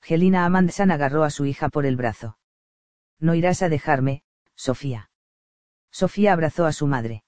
Gelina 0.00 0.46
Amandsan 0.46 0.90
agarró 0.90 1.24
a 1.24 1.30
su 1.30 1.44
hija 1.44 1.68
por 1.68 1.84
el 1.84 1.96
brazo. 1.96 2.38
No 3.20 3.34
irás 3.34 3.60
a 3.60 3.68
dejarme, 3.68 4.22
Sofía. 4.54 5.10
Sofía 5.90 6.32
abrazó 6.32 6.64
a 6.64 6.72
su 6.72 6.86
madre. 6.86 7.25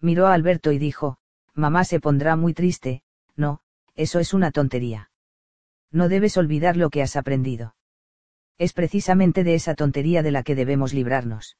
Miró 0.00 0.26
a 0.26 0.34
Alberto 0.34 0.72
y 0.72 0.78
dijo, 0.78 1.18
mamá 1.54 1.84
se 1.84 2.00
pondrá 2.00 2.36
muy 2.36 2.54
triste, 2.54 3.02
no, 3.36 3.60
eso 3.94 4.18
es 4.18 4.32
una 4.32 4.50
tontería. 4.50 5.10
No 5.92 6.08
debes 6.08 6.36
olvidar 6.36 6.76
lo 6.76 6.90
que 6.90 7.02
has 7.02 7.16
aprendido. 7.16 7.74
Es 8.58 8.72
precisamente 8.72 9.44
de 9.44 9.54
esa 9.54 9.74
tontería 9.74 10.22
de 10.22 10.30
la 10.30 10.42
que 10.42 10.54
debemos 10.54 10.94
librarnos. 10.94 11.56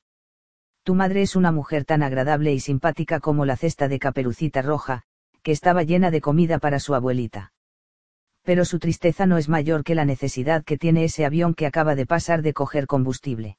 Tu 0.83 0.94
madre 0.94 1.23
es 1.23 1.37
una 1.37 1.53
mujer 1.53 1.85
tan 1.85 2.03
agradable 2.03 2.53
y 2.53 2.60
simpática 2.60 3.21
como 3.21 3.44
la 3.44 3.56
cesta 3.56 3.89
de 3.89 3.99
caperucita 3.99 4.62
roja, 4.62 5.03
que 5.42 5.53
estaba 5.53 5.83
llena 5.83 6.10
de 6.10 6.21
comida 6.21 6.58
para 6.58 6.81
su 6.81 6.94
abuelita. 6.94 7.53
Pero 8.42 8.65
su 8.65 8.78
tristeza 8.78 9.26
no 9.26 9.37
es 9.37 9.49
mayor 9.49 9.85
que 9.85 9.94
la 9.94 10.05
necesidad 10.05 10.65
que 10.65 10.78
tiene 10.78 11.05
ese 11.05 11.24
avión 11.24 11.55
que 11.55 11.67
acaba 11.67 11.94
de 11.94 12.06
pasar 12.06 12.42
de 12.42 12.55
coger 12.55 12.87
combustible. 12.87 13.58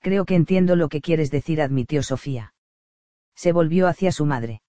Creo 0.00 0.24
que 0.24 0.36
entiendo 0.36 0.76
lo 0.76 0.88
que 0.88 1.00
quieres 1.00 1.30
decir, 1.30 1.60
admitió 1.60 2.02
Sofía. 2.02 2.54
Se 3.38 3.52
volvió 3.52 3.86
hacia 3.86 4.10
su 4.10 4.26
madre. 4.26 4.62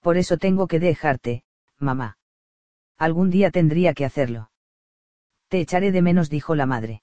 Por 0.00 0.18
eso 0.18 0.36
tengo 0.36 0.66
que 0.66 0.78
dejarte, 0.78 1.44
mamá. 1.78 2.18
Algún 2.98 3.30
día 3.30 3.50
tendría 3.50 3.94
que 3.94 4.04
hacerlo. 4.04 4.50
Te 5.48 5.60
echaré 5.60 5.90
de 5.90 6.02
menos, 6.02 6.28
dijo 6.28 6.54
la 6.54 6.66
madre. 6.66 7.02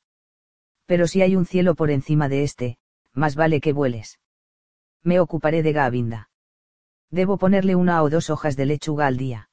Pero 0.85 1.07
si 1.07 1.23
hay 1.23 1.35
un 1.35 1.47
cielo 1.47 1.73
por 1.73 1.89
encima 1.89 2.29
de 2.29 2.43
este, 2.43 2.77
más 3.11 3.35
vale 3.35 3.59
que 3.59 3.73
vueles. 3.73 4.19
Me 5.01 5.19
ocuparé 5.19 5.63
de 5.63 5.73
Gavinda. 5.73 6.29
Debo 7.09 7.39
ponerle 7.39 7.75
una 7.75 8.03
o 8.03 8.11
dos 8.11 8.29
hojas 8.29 8.55
de 8.55 8.67
lechuga 8.67 9.07
al 9.07 9.17
día. 9.17 9.49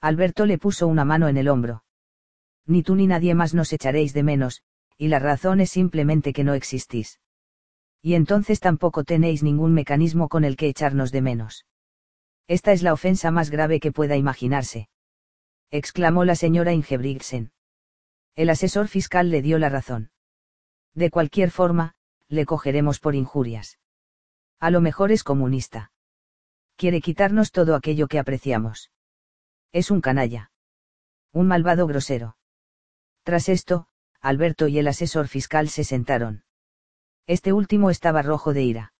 Alberto 0.00 0.46
le 0.46 0.56
puso 0.56 0.88
una 0.88 1.04
mano 1.04 1.28
en 1.28 1.36
el 1.36 1.48
hombro. 1.48 1.84
Ni 2.64 2.82
tú 2.82 2.94
ni 2.94 3.06
nadie 3.06 3.34
más 3.34 3.52
nos 3.52 3.70
echaréis 3.74 4.14
de 4.14 4.22
menos, 4.22 4.62
y 4.96 5.08
la 5.08 5.18
razón 5.18 5.60
es 5.60 5.68
simplemente 5.68 6.32
que 6.32 6.42
no 6.42 6.54
existís. 6.54 7.20
Y 8.02 8.14
entonces 8.14 8.60
tampoco 8.60 9.04
tenéis 9.04 9.42
ningún 9.42 9.74
mecanismo 9.74 10.28
con 10.28 10.44
el 10.44 10.56
que 10.56 10.68
echarnos 10.68 11.12
de 11.12 11.22
menos. 11.22 11.66
Esta 12.46 12.72
es 12.72 12.82
la 12.82 12.92
ofensa 12.92 13.30
más 13.30 13.50
grave 13.50 13.80
que 13.80 13.92
pueda 13.92 14.16
imaginarse. 14.16 14.88
exclamó 15.70 16.24
la 16.24 16.34
señora 16.34 16.72
Ingebrigtsen. 16.72 17.52
El 18.34 18.50
asesor 18.50 18.88
fiscal 18.88 19.30
le 19.30 19.42
dio 19.42 19.58
la 19.58 19.68
razón. 19.68 20.10
De 20.94 21.10
cualquier 21.10 21.50
forma, 21.50 21.94
le 22.28 22.46
cogeremos 22.46 23.00
por 23.00 23.14
injurias. 23.14 23.78
A 24.60 24.70
lo 24.70 24.80
mejor 24.80 25.12
es 25.12 25.24
comunista 25.24 25.90
quiere 26.78 27.00
quitarnos 27.00 27.50
todo 27.50 27.74
aquello 27.74 28.06
que 28.06 28.20
apreciamos. 28.20 28.92
Es 29.72 29.90
un 29.90 30.00
canalla. 30.00 30.52
Un 31.32 31.48
malvado 31.48 31.88
grosero. 31.88 32.36
Tras 33.24 33.48
esto, 33.48 33.88
Alberto 34.20 34.68
y 34.68 34.78
el 34.78 34.86
asesor 34.86 35.26
fiscal 35.26 35.68
se 35.68 35.82
sentaron. 35.82 36.44
Este 37.28 37.52
último 37.52 37.90
estaba 37.90 38.22
rojo 38.22 38.52
de 38.52 38.64
ira. 38.64 38.92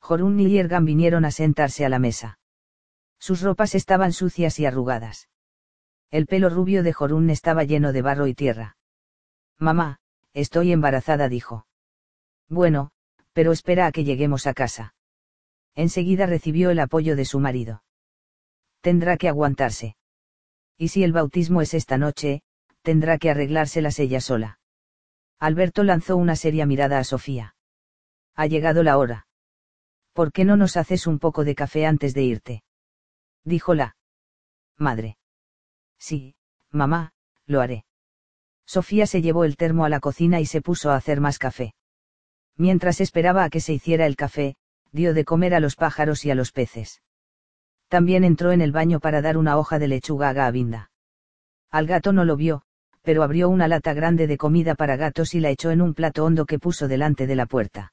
Jorun 0.00 0.38
y 0.38 0.50
Yergan 0.50 0.84
vinieron 0.84 1.24
a 1.24 1.30
sentarse 1.30 1.86
a 1.86 1.88
la 1.88 1.98
mesa. 1.98 2.38
Sus 3.18 3.40
ropas 3.40 3.74
estaban 3.74 4.12
sucias 4.12 4.60
y 4.60 4.66
arrugadas. 4.66 5.30
El 6.10 6.26
pelo 6.26 6.50
rubio 6.50 6.82
de 6.82 6.92
Jorun 6.92 7.30
estaba 7.30 7.64
lleno 7.64 7.94
de 7.94 8.02
barro 8.02 8.26
y 8.26 8.34
tierra. 8.34 8.76
Mamá, 9.58 10.00
estoy 10.34 10.72
embarazada, 10.72 11.30
dijo. 11.30 11.66
Bueno, 12.50 12.90
pero 13.32 13.52
espera 13.52 13.86
a 13.86 13.92
que 13.92 14.04
lleguemos 14.04 14.46
a 14.46 14.52
casa 14.52 14.94
enseguida 15.74 16.26
recibió 16.26 16.70
el 16.70 16.78
apoyo 16.78 17.16
de 17.16 17.24
su 17.24 17.40
marido. 17.40 17.82
Tendrá 18.80 19.16
que 19.16 19.28
aguantarse. 19.28 19.96
Y 20.76 20.88
si 20.88 21.04
el 21.04 21.12
bautismo 21.12 21.62
es 21.62 21.74
esta 21.74 21.98
noche, 21.98 22.42
tendrá 22.82 23.18
que 23.18 23.30
arreglárselas 23.30 23.98
ella 23.98 24.20
sola. 24.20 24.58
Alberto 25.38 25.82
lanzó 25.82 26.16
una 26.16 26.36
seria 26.36 26.66
mirada 26.66 26.98
a 26.98 27.04
Sofía. 27.04 27.56
Ha 28.34 28.46
llegado 28.46 28.82
la 28.82 28.98
hora. 28.98 29.26
¿Por 30.12 30.32
qué 30.32 30.44
no 30.44 30.56
nos 30.56 30.76
haces 30.76 31.06
un 31.06 31.18
poco 31.18 31.44
de 31.44 31.54
café 31.54 31.86
antes 31.86 32.14
de 32.14 32.22
irte? 32.22 32.64
Dijo 33.44 33.74
la 33.74 33.96
madre. 34.76 35.18
Sí, 35.98 36.34
mamá, 36.70 37.12
lo 37.46 37.60
haré. 37.60 37.84
Sofía 38.66 39.06
se 39.06 39.22
llevó 39.22 39.44
el 39.44 39.56
termo 39.56 39.84
a 39.84 39.88
la 39.88 40.00
cocina 40.00 40.40
y 40.40 40.46
se 40.46 40.62
puso 40.62 40.90
a 40.90 40.96
hacer 40.96 41.20
más 41.20 41.38
café. 41.38 41.74
Mientras 42.56 43.00
esperaba 43.00 43.44
a 43.44 43.50
que 43.50 43.60
se 43.60 43.72
hiciera 43.72 44.06
el 44.06 44.16
café, 44.16 44.56
dio 44.92 45.12
de 45.12 45.24
comer 45.24 45.54
a 45.54 45.60
los 45.60 45.76
pájaros 45.76 46.24
y 46.24 46.30
a 46.30 46.34
los 46.34 46.52
peces. 46.52 47.02
También 47.88 48.24
entró 48.24 48.52
en 48.52 48.60
el 48.60 48.72
baño 48.72 49.00
para 49.00 49.20
dar 49.20 49.36
una 49.36 49.58
hoja 49.58 49.78
de 49.78 49.88
lechuga 49.88 50.28
a 50.30 50.32
Gavinda. 50.32 50.90
Al 51.70 51.86
gato 51.86 52.12
no 52.12 52.24
lo 52.24 52.36
vio, 52.36 52.62
pero 53.04 53.22
abrió 53.22 53.50
una 53.50 53.68
lata 53.68 53.92
grande 53.92 54.26
de 54.26 54.38
comida 54.38 54.74
para 54.74 54.96
gatos 54.96 55.34
y 55.34 55.40
la 55.40 55.50
echó 55.50 55.70
en 55.70 55.82
un 55.82 55.92
plato 55.92 56.24
hondo 56.24 56.46
que 56.46 56.58
puso 56.58 56.88
delante 56.88 57.26
de 57.26 57.36
la 57.36 57.44
puerta. 57.44 57.92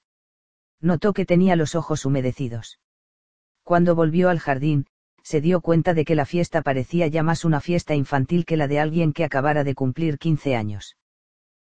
Notó 0.80 1.12
que 1.14 1.26
tenía 1.26 1.58
los 1.58 1.76
ojos 1.76 2.06
humedecidos. 2.06 2.80
Cuando 3.64 3.94
volvió 3.94 4.30
al 4.30 4.40
jardín, 4.40 4.88
se 5.22 5.42
dio 5.42 5.60
cuenta 5.60 5.94
de 5.94 6.06
que 6.06 6.16
la 6.16 6.26
fiesta 6.26 6.62
parecía 6.62 7.08
ya 7.08 7.24
más 7.24 7.44
una 7.44 7.60
fiesta 7.60 7.94
infantil 7.94 8.46
que 8.46 8.56
la 8.56 8.68
de 8.70 8.80
alguien 8.80 9.12
que 9.12 9.26
acabara 9.26 9.66
de 9.66 9.76
cumplir 9.76 10.18
15 10.18 10.56
años. 10.56 10.96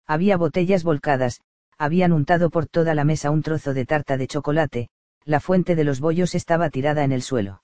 Había 0.07 0.37
botellas 0.37 0.85
volcadas, 0.85 1.41
habían 1.79 2.13
untado 2.13 2.51
por 2.51 2.67
toda 2.67 2.95
la 2.95 3.05
mesa 3.05 3.31
un 3.31 3.43
trozo 3.43 3.73
de 3.73 3.87
tarta 3.87 4.19
de 4.19 4.27
chocolate, 4.27 4.89
la 5.25 5.41
fuente 5.41 5.75
de 5.75 5.85
los 5.85 6.01
bollos 6.01 6.35
estaba 6.35 6.69
tirada 6.69 7.05
en 7.05 7.13
el 7.13 7.23
suelo. 7.23 7.63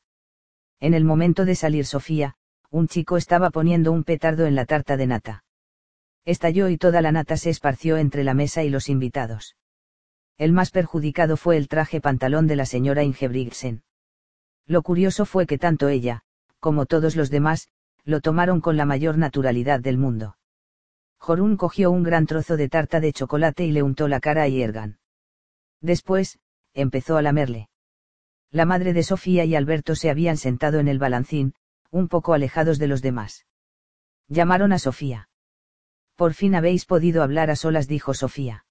En 0.81 0.95
el 0.95 1.05
momento 1.05 1.45
de 1.45 1.55
salir 1.55 1.85
Sofía, 1.85 2.35
un 2.71 2.89
chico 2.89 3.19
estaba 3.19 3.51
poniendo 3.51 3.93
un 3.93 4.05
petardo 4.05 4.47
en 4.47 4.55
la 4.55 4.65
tarta 4.65 4.97
de 4.97 5.07
nata. 5.07 5.45
Estalló 6.27 6.69
y 6.69 6.77
toda 6.77 7.01
la 7.03 7.13
nata 7.13 7.37
se 7.37 7.51
esparció 7.51 7.97
entre 7.99 8.25
la 8.25 8.35
mesa 8.35 8.65
y 8.65 8.69
los 8.69 8.89
invitados. 8.89 9.57
El 10.39 10.53
más 10.53 10.73
perjudicado 10.73 11.37
fue 11.37 11.57
el 11.57 11.69
traje 11.69 12.01
pantalón 12.01 12.49
de 12.49 12.57
la 12.57 12.67
señora 12.67 13.05
Ingebrigtsen. 13.05 13.85
Lo 14.67 14.83
curioso 14.83 15.25
fue 15.25 15.47
que 15.47 15.57
tanto 15.57 15.89
ella, 15.89 16.23
como 16.59 16.85
todos 16.85 17.15
los 17.15 17.31
demás, 17.31 17.69
lo 18.05 18.21
tomaron 18.21 18.61
con 18.61 18.77
la 18.77 18.85
mayor 18.85 19.19
naturalidad 19.19 19.79
del 19.79 19.99
mundo. 19.99 20.37
Jorún 21.19 21.57
cogió 21.57 21.93
un 21.93 22.03
gran 22.03 22.27
trozo 22.27 22.57
de 22.57 22.69
tarta 22.69 22.99
de 22.99 23.13
chocolate 23.13 23.65
y 23.65 23.71
le 23.71 23.85
untó 23.85 24.09
la 24.09 24.19
cara 24.19 24.43
a 24.43 24.49
Yergan. 24.49 24.99
Después, 25.81 26.41
empezó 26.75 27.17
a 27.17 27.23
lamerle. 27.23 27.69
La 28.51 28.65
madre 28.65 28.93
de 28.93 29.05
Sofía 29.05 29.45
y 29.45 29.55
Alberto 29.55 29.95
se 29.95 30.11
habían 30.11 30.37
sentado 30.37 30.81
en 30.81 30.89
el 30.89 30.99
balancín, 30.99 31.55
un 31.91 32.09
poco 32.09 32.35
alejados 32.35 32.79
de 32.81 32.89
los 32.89 33.01
demás. 33.01 33.47
Llamaron 34.29 34.73
a 34.73 34.81
Sofía. 34.81 35.29
Por 36.17 36.33
fin 36.33 36.55
habéis 36.55 36.87
podido 36.87 37.23
hablar 37.23 37.51
a 37.51 37.57
solas, 37.57 37.87
dijo 37.89 38.15
Sofía. 38.15 38.65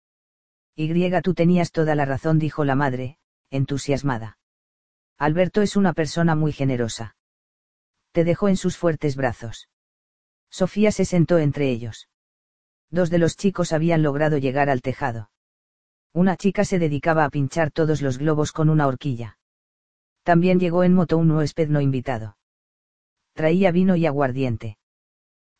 Y 0.75 0.91
tú 1.21 1.33
tenías 1.33 1.71
toda 1.71 1.95
la 1.95 2.05
razón, 2.05 2.37
dijo 2.37 2.65
la 2.65 2.75
madre, 2.75 3.17
entusiasmada. 3.49 4.37
Alberto 5.17 5.61
es 5.61 5.77
una 5.77 5.93
persona 5.93 6.35
muy 6.35 6.51
generosa. 6.51 7.15
Te 8.11 8.23
dejó 8.23 8.49
en 8.49 8.57
sus 8.57 8.77
fuertes 8.77 9.15
brazos. 9.15 9.69
Sofía 10.49 10.91
se 10.91 11.05
sentó 11.05 11.37
entre 11.37 11.69
ellos. 11.69 12.09
Dos 12.89 13.09
de 13.09 13.19
los 13.19 13.37
chicos 13.37 13.71
habían 13.73 14.03
logrado 14.03 14.37
llegar 14.37 14.69
al 14.69 14.81
tejado. 14.81 15.29
Una 16.13 16.37
chica 16.37 16.65
se 16.65 16.79
dedicaba 16.79 17.25
a 17.25 17.29
pinchar 17.29 17.71
todos 17.71 18.01
los 18.01 18.17
globos 18.17 18.51
con 18.51 18.69
una 18.69 18.87
horquilla. 18.87 19.37
También 20.23 20.59
llegó 20.59 20.83
en 20.83 20.93
moto 20.93 21.17
un 21.17 21.31
huésped 21.31 21.69
no 21.69 21.81
invitado. 21.81 22.37
Traía 23.33 23.71
vino 23.71 23.95
y 23.95 24.05
aguardiente. 24.05 24.77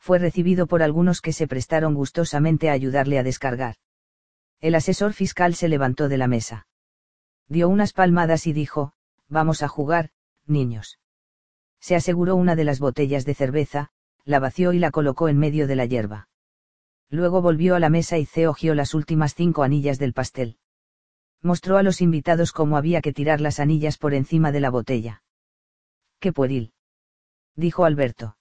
Fue 0.05 0.19
recibido 0.19 0.67
por 0.67 0.83
algunos 0.83 1.19
que 1.19 1.33
se 1.33 1.47
prestaron 1.47 1.95
gustosamente 1.95 2.69
a 2.69 2.73
ayudarle 2.73 3.17
a 3.17 3.23
descargar. 3.23 3.77
El 4.61 4.75
asesor 4.75 5.13
fiscal 5.13 5.55
se 5.55 5.67
levantó 5.67 6.09
de 6.09 6.17
la 6.19 6.27
mesa. 6.27 6.67
Dio 7.47 7.67
unas 7.69 7.91
palmadas 7.91 8.45
y 8.45 8.53
dijo, 8.53 8.93
Vamos 9.29 9.63
a 9.63 9.67
jugar, 9.67 10.11
niños. 10.45 10.99
Se 11.79 11.95
aseguró 11.95 12.35
una 12.35 12.55
de 12.55 12.65
las 12.65 12.79
botellas 12.79 13.25
de 13.25 13.33
cerveza, 13.33 13.89
la 14.25 14.37
vació 14.37 14.73
y 14.73 14.77
la 14.77 14.91
colocó 14.91 15.27
en 15.27 15.39
medio 15.39 15.65
de 15.65 15.75
la 15.75 15.85
hierba. 15.85 16.29
Luego 17.09 17.41
volvió 17.41 17.73
a 17.73 17.79
la 17.79 17.89
mesa 17.89 18.19
y 18.19 18.27
ceogió 18.27 18.75
las 18.75 18.93
últimas 18.93 19.33
cinco 19.33 19.63
anillas 19.63 19.97
del 19.97 20.13
pastel. 20.13 20.59
Mostró 21.41 21.77
a 21.77 21.83
los 21.83 21.99
invitados 21.99 22.51
cómo 22.51 22.77
había 22.77 23.01
que 23.01 23.11
tirar 23.11 23.41
las 23.41 23.59
anillas 23.59 23.97
por 23.97 24.13
encima 24.13 24.51
de 24.51 24.59
la 24.59 24.69
botella. 24.69 25.23
¡Qué 26.19 26.31
pueril! 26.31 26.73
dijo 27.55 27.85
Alberto. 27.85 28.37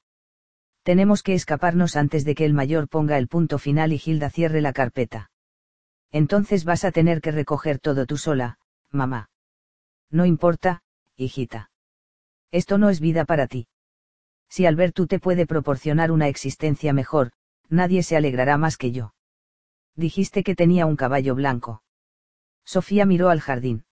Tenemos 0.85 1.23
que 1.25 1.35
escaparnos 1.35 1.97
antes 1.97 2.25
de 2.25 2.37
que 2.37 2.45
el 2.45 2.55
mayor 2.55 2.89
ponga 2.89 3.19
el 3.19 3.27
punto 3.27 3.59
final 3.59 3.93
y 3.93 3.99
Gilda 3.99 4.31
cierre 4.31 4.61
la 4.61 4.73
carpeta 4.73 5.31
entonces 6.15 6.65
vas 6.65 6.85
a 6.85 6.93
tener 6.93 7.21
que 7.21 7.33
recoger 7.33 7.81
todo 7.81 8.07
tú 8.07 8.17
sola, 8.17 8.61
mamá. 8.93 9.31
No 10.13 10.27
importa, 10.27 10.85
hijita. 11.17 11.73
Esto 12.53 12.79
no 12.79 12.89
es 12.89 13.01
vida 13.01 13.25
para 13.25 13.49
ti. 13.49 13.67
Si 14.49 14.65
Alberto 14.65 15.09
te 15.09 15.19
puede 15.19 15.45
proporcionar 15.45 16.13
una 16.13 16.29
existencia 16.29 16.93
mejor, 16.93 17.33
nadie 17.69 18.05
se 18.05 18.17
alegrará 18.17 18.59
más 18.59 18.77
que 18.77 18.93
yo. 18.93 19.13
Dijiste 19.97 20.45
que 20.45 20.55
tenía 20.55 20.87
un 20.87 20.95
caballo 20.95 21.35
blanco. 21.35 21.83
Sofía 22.65 23.07
miró 23.07 23.29
al 23.29 23.41
jardín. 23.41 23.85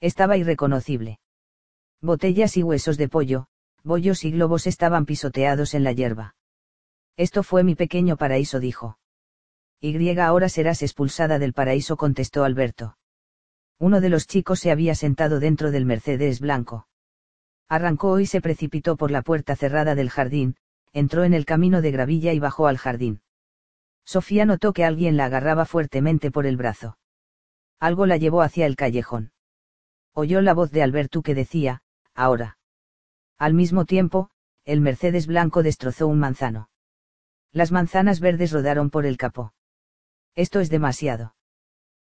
Estaba 0.00 0.36
irreconocible. 0.36 1.20
Botellas 2.00 2.56
y 2.56 2.64
huesos 2.64 2.96
de 2.96 3.08
pollo, 3.08 3.46
bollos 3.86 4.24
y 4.24 4.32
globos 4.32 4.66
estaban 4.66 5.06
pisoteados 5.06 5.72
en 5.72 5.84
la 5.84 5.92
hierba. 5.92 6.34
Esto 7.16 7.42
fue 7.42 7.62
mi 7.62 7.74
pequeño 7.74 8.16
paraíso, 8.16 8.58
dijo. 8.60 8.98
Y 9.80 10.18
ahora 10.18 10.48
serás 10.48 10.82
expulsada 10.82 11.38
del 11.38 11.52
paraíso, 11.52 11.96
contestó 11.96 12.44
Alberto. 12.44 12.98
Uno 13.78 14.00
de 14.00 14.08
los 14.08 14.26
chicos 14.26 14.58
se 14.58 14.70
había 14.70 14.94
sentado 14.94 15.38
dentro 15.38 15.70
del 15.70 15.86
Mercedes 15.86 16.40
blanco. 16.40 16.88
Arrancó 17.68 18.18
y 18.18 18.26
se 18.26 18.40
precipitó 18.40 18.96
por 18.96 19.10
la 19.10 19.22
puerta 19.22 19.54
cerrada 19.54 19.94
del 19.94 20.10
jardín, 20.10 20.56
entró 20.92 21.24
en 21.24 21.34
el 21.34 21.44
camino 21.44 21.80
de 21.80 21.92
gravilla 21.92 22.32
y 22.32 22.38
bajó 22.38 22.66
al 22.66 22.78
jardín. 22.78 23.20
Sofía 24.04 24.46
notó 24.46 24.72
que 24.72 24.84
alguien 24.84 25.16
la 25.16 25.26
agarraba 25.26 25.64
fuertemente 25.64 26.30
por 26.30 26.46
el 26.46 26.56
brazo. 26.56 26.98
Algo 27.78 28.06
la 28.06 28.16
llevó 28.16 28.42
hacia 28.42 28.66
el 28.66 28.76
callejón. 28.76 29.32
Oyó 30.12 30.40
la 30.40 30.54
voz 30.54 30.70
de 30.70 30.82
Alberto 30.82 31.22
que 31.22 31.34
decía, 31.34 31.82
ahora. 32.14 32.58
Al 33.38 33.54
mismo 33.54 33.84
tiempo, 33.84 34.30
el 34.64 34.80
Mercedes 34.80 35.26
blanco 35.26 35.62
destrozó 35.62 36.08
un 36.08 36.18
manzano. 36.18 36.70
Las 37.52 37.72
manzanas 37.72 38.20
verdes 38.20 38.52
rodaron 38.52 38.90
por 38.90 39.06
el 39.06 39.16
capó. 39.16 39.54
Esto 40.34 40.60
es 40.60 40.70
demasiado. 40.70 41.34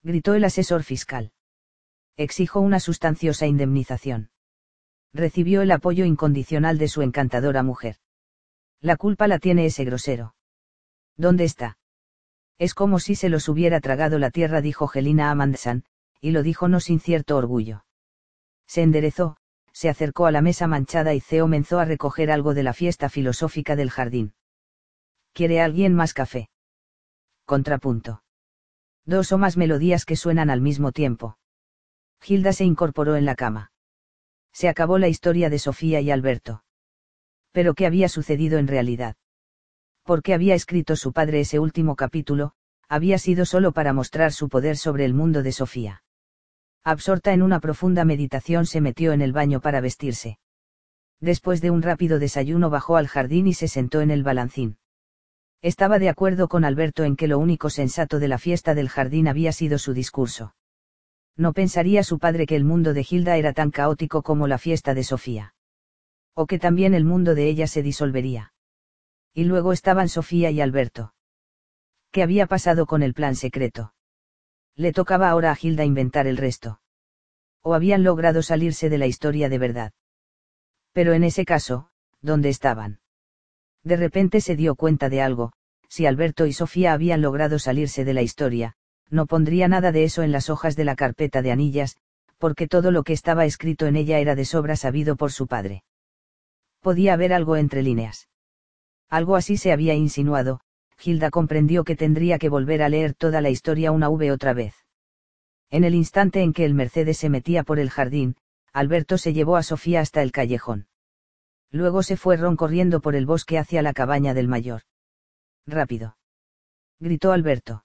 Gritó 0.03 0.33
el 0.33 0.43
asesor 0.43 0.83
fiscal. 0.83 1.31
Exijo 2.17 2.59
una 2.59 2.79
sustanciosa 2.79 3.47
indemnización. 3.47 4.31
Recibió 5.13 5.61
el 5.61 5.71
apoyo 5.71 6.05
incondicional 6.05 6.77
de 6.77 6.87
su 6.87 7.01
encantadora 7.01 7.63
mujer. 7.63 7.97
La 8.79 8.95
culpa 8.97 9.27
la 9.27 9.39
tiene 9.39 9.65
ese 9.65 9.85
grosero. 9.85 10.35
¿Dónde 11.17 11.43
está? 11.43 11.77
Es 12.57 12.73
como 12.73 12.99
si 12.99 13.15
se 13.15 13.29
los 13.29 13.47
hubiera 13.49 13.79
tragado 13.79 14.19
la 14.19 14.31
tierra, 14.31 14.61
dijo 14.61 14.87
Gelina 14.87 15.31
Amandsan, 15.31 15.83
y 16.19 16.31
lo 16.31 16.43
dijo 16.43 16.67
no 16.67 16.79
sin 16.79 16.99
cierto 16.99 17.37
orgullo. 17.37 17.85
Se 18.67 18.83
enderezó, 18.83 19.37
se 19.73 19.89
acercó 19.89 20.25
a 20.25 20.31
la 20.31 20.41
mesa 20.41 20.67
manchada 20.67 21.13
y 21.13 21.19
Ceo 21.19 21.45
comenzó 21.45 21.79
a 21.79 21.85
recoger 21.85 22.31
algo 22.31 22.53
de 22.53 22.63
la 22.63 22.73
fiesta 22.73 23.09
filosófica 23.09 23.75
del 23.75 23.89
jardín. 23.89 24.33
¿Quiere 25.33 25.61
alguien 25.61 25.93
más 25.95 26.13
café? 26.13 26.49
Contrapunto. 27.45 28.23
Dos 29.05 29.31
o 29.31 29.37
más 29.37 29.57
melodías 29.57 30.05
que 30.05 30.15
suenan 30.15 30.49
al 30.49 30.61
mismo 30.61 30.91
tiempo. 30.91 31.37
Gilda 32.21 32.53
se 32.53 32.65
incorporó 32.65 33.15
en 33.15 33.25
la 33.25 33.35
cama. 33.35 33.71
Se 34.53 34.69
acabó 34.69 34.97
la 34.97 35.07
historia 35.07 35.49
de 35.49 35.59
Sofía 35.59 36.01
y 36.01 36.11
Alberto. 36.11 36.63
Pero 37.51 37.73
¿qué 37.73 37.85
había 37.85 38.09
sucedido 38.09 38.59
en 38.59 38.67
realidad? 38.67 39.15
¿Por 40.03 40.21
qué 40.21 40.33
había 40.33 40.55
escrito 40.55 40.95
su 40.95 41.13
padre 41.13 41.41
ese 41.41 41.59
último 41.59 41.95
capítulo? 41.95 42.53
Había 42.87 43.17
sido 43.17 43.45
solo 43.45 43.71
para 43.71 43.93
mostrar 43.93 44.33
su 44.33 44.49
poder 44.49 44.77
sobre 44.77 45.05
el 45.05 45.13
mundo 45.13 45.43
de 45.43 45.51
Sofía. 45.51 46.03
Absorta 46.83 47.33
en 47.33 47.43
una 47.43 47.59
profunda 47.59 48.05
meditación 48.05 48.65
se 48.65 48.81
metió 48.81 49.13
en 49.13 49.21
el 49.21 49.33
baño 49.33 49.61
para 49.61 49.81
vestirse. 49.81 50.39
Después 51.19 51.61
de 51.61 51.69
un 51.69 51.83
rápido 51.83 52.17
desayuno 52.17 52.71
bajó 52.71 52.97
al 52.97 53.07
jardín 53.07 53.45
y 53.45 53.53
se 53.53 53.67
sentó 53.67 54.01
en 54.01 54.09
el 54.09 54.23
balancín. 54.23 54.77
Estaba 55.61 55.99
de 55.99 56.09
acuerdo 56.09 56.47
con 56.47 56.65
Alberto 56.65 57.03
en 57.03 57.15
que 57.15 57.27
lo 57.27 57.37
único 57.37 57.69
sensato 57.69 58.17
de 58.17 58.27
la 58.27 58.39
fiesta 58.39 58.73
del 58.73 58.89
jardín 58.89 59.27
había 59.27 59.51
sido 59.51 59.77
su 59.77 59.93
discurso. 59.93 60.55
No 61.37 61.53
pensaría 61.53 62.03
su 62.03 62.17
padre 62.17 62.47
que 62.47 62.55
el 62.55 62.63
mundo 62.63 62.93
de 62.93 63.05
Hilda 63.07 63.37
era 63.37 63.53
tan 63.53 63.69
caótico 63.69 64.23
como 64.23 64.47
la 64.47 64.57
fiesta 64.57 64.95
de 64.95 65.03
Sofía. 65.03 65.53
O 66.33 66.47
que 66.47 66.57
también 66.57 66.95
el 66.95 67.05
mundo 67.05 67.35
de 67.35 67.47
ella 67.47 67.67
se 67.67 67.83
disolvería. 67.83 68.53
Y 69.33 69.43
luego 69.43 69.71
estaban 69.71 70.09
Sofía 70.09 70.49
y 70.49 70.61
Alberto. 70.61 71.13
¿Qué 72.11 72.23
había 72.23 72.47
pasado 72.47 72.87
con 72.87 73.03
el 73.03 73.13
plan 73.13 73.35
secreto? 73.35 73.93
Le 74.75 74.93
tocaba 74.93 75.29
ahora 75.29 75.51
a 75.51 75.57
Hilda 75.59 75.85
inventar 75.85 76.27
el 76.27 76.37
resto. 76.37 76.79
O 77.61 77.73
habían 77.73 78.03
logrado 78.03 78.41
salirse 78.41 78.89
de 78.89 78.97
la 78.97 79.07
historia 79.07 79.49
de 79.49 79.57
verdad. 79.57 79.91
Pero 80.93 81.13
en 81.13 81.23
ese 81.23 81.45
caso, 81.45 81.89
¿dónde 82.21 82.49
estaban? 82.49 82.99
De 83.83 83.95
repente 83.95 84.41
se 84.41 84.55
dio 84.55 84.75
cuenta 84.75 85.09
de 85.09 85.21
algo, 85.21 85.53
si 85.87 86.05
Alberto 86.05 86.45
y 86.45 86.53
Sofía 86.53 86.93
habían 86.93 87.21
logrado 87.21 87.59
salirse 87.59 88.05
de 88.05 88.13
la 88.13 88.21
historia, 88.21 88.75
no 89.09 89.25
pondría 89.25 89.67
nada 89.67 89.91
de 89.91 90.05
eso 90.05 90.23
en 90.23 90.31
las 90.31 90.49
hojas 90.49 90.75
de 90.75 90.85
la 90.85 90.95
carpeta 90.95 91.41
de 91.41 91.51
anillas, 91.51 91.97
porque 92.37 92.67
todo 92.67 92.91
lo 92.91 93.03
que 93.03 93.13
estaba 93.13 93.45
escrito 93.45 93.85
en 93.85 93.95
ella 93.95 94.19
era 94.19 94.35
de 94.35 94.45
sobra 94.45 94.75
sabido 94.75 95.15
por 95.15 95.31
su 95.31 95.47
padre. 95.47 95.83
Podía 96.79 97.13
haber 97.13 97.33
algo 97.33 97.57
entre 97.57 97.83
líneas. 97.83 98.29
Algo 99.09 99.35
así 99.35 99.57
se 99.57 99.71
había 99.71 99.93
insinuado, 99.93 100.61
Gilda 101.01 101.31
comprendió 101.31 101.83
que 101.83 101.95
tendría 101.95 102.37
que 102.37 102.47
volver 102.47 102.83
a 102.83 102.89
leer 102.89 103.15
toda 103.15 103.41
la 103.41 103.49
historia 103.49 103.91
una 103.91 104.07
v 104.09 104.31
otra 104.31 104.53
vez. 104.53 104.75
En 105.71 105.83
el 105.83 105.95
instante 105.95 106.43
en 106.43 106.53
que 106.53 106.63
el 106.63 106.75
Mercedes 106.75 107.17
se 107.17 107.29
metía 107.29 107.63
por 107.63 107.79
el 107.79 107.89
jardín, 107.89 108.35
Alberto 108.71 109.17
se 109.17 109.33
llevó 109.33 109.57
a 109.57 109.63
Sofía 109.63 109.99
hasta 110.01 110.21
el 110.21 110.31
callejón. 110.31 110.87
Luego 111.71 112.03
se 112.03 112.17
fue 112.17 112.37
Ron 112.37 112.55
corriendo 112.55 113.01
por 113.01 113.15
el 113.15 113.25
bosque 113.25 113.57
hacia 113.57 113.81
la 113.81 113.93
cabaña 113.93 114.35
del 114.35 114.47
mayor. 114.47 114.83
Rápido. 115.65 116.17
Gritó 116.99 117.31
Alberto. 117.31 117.83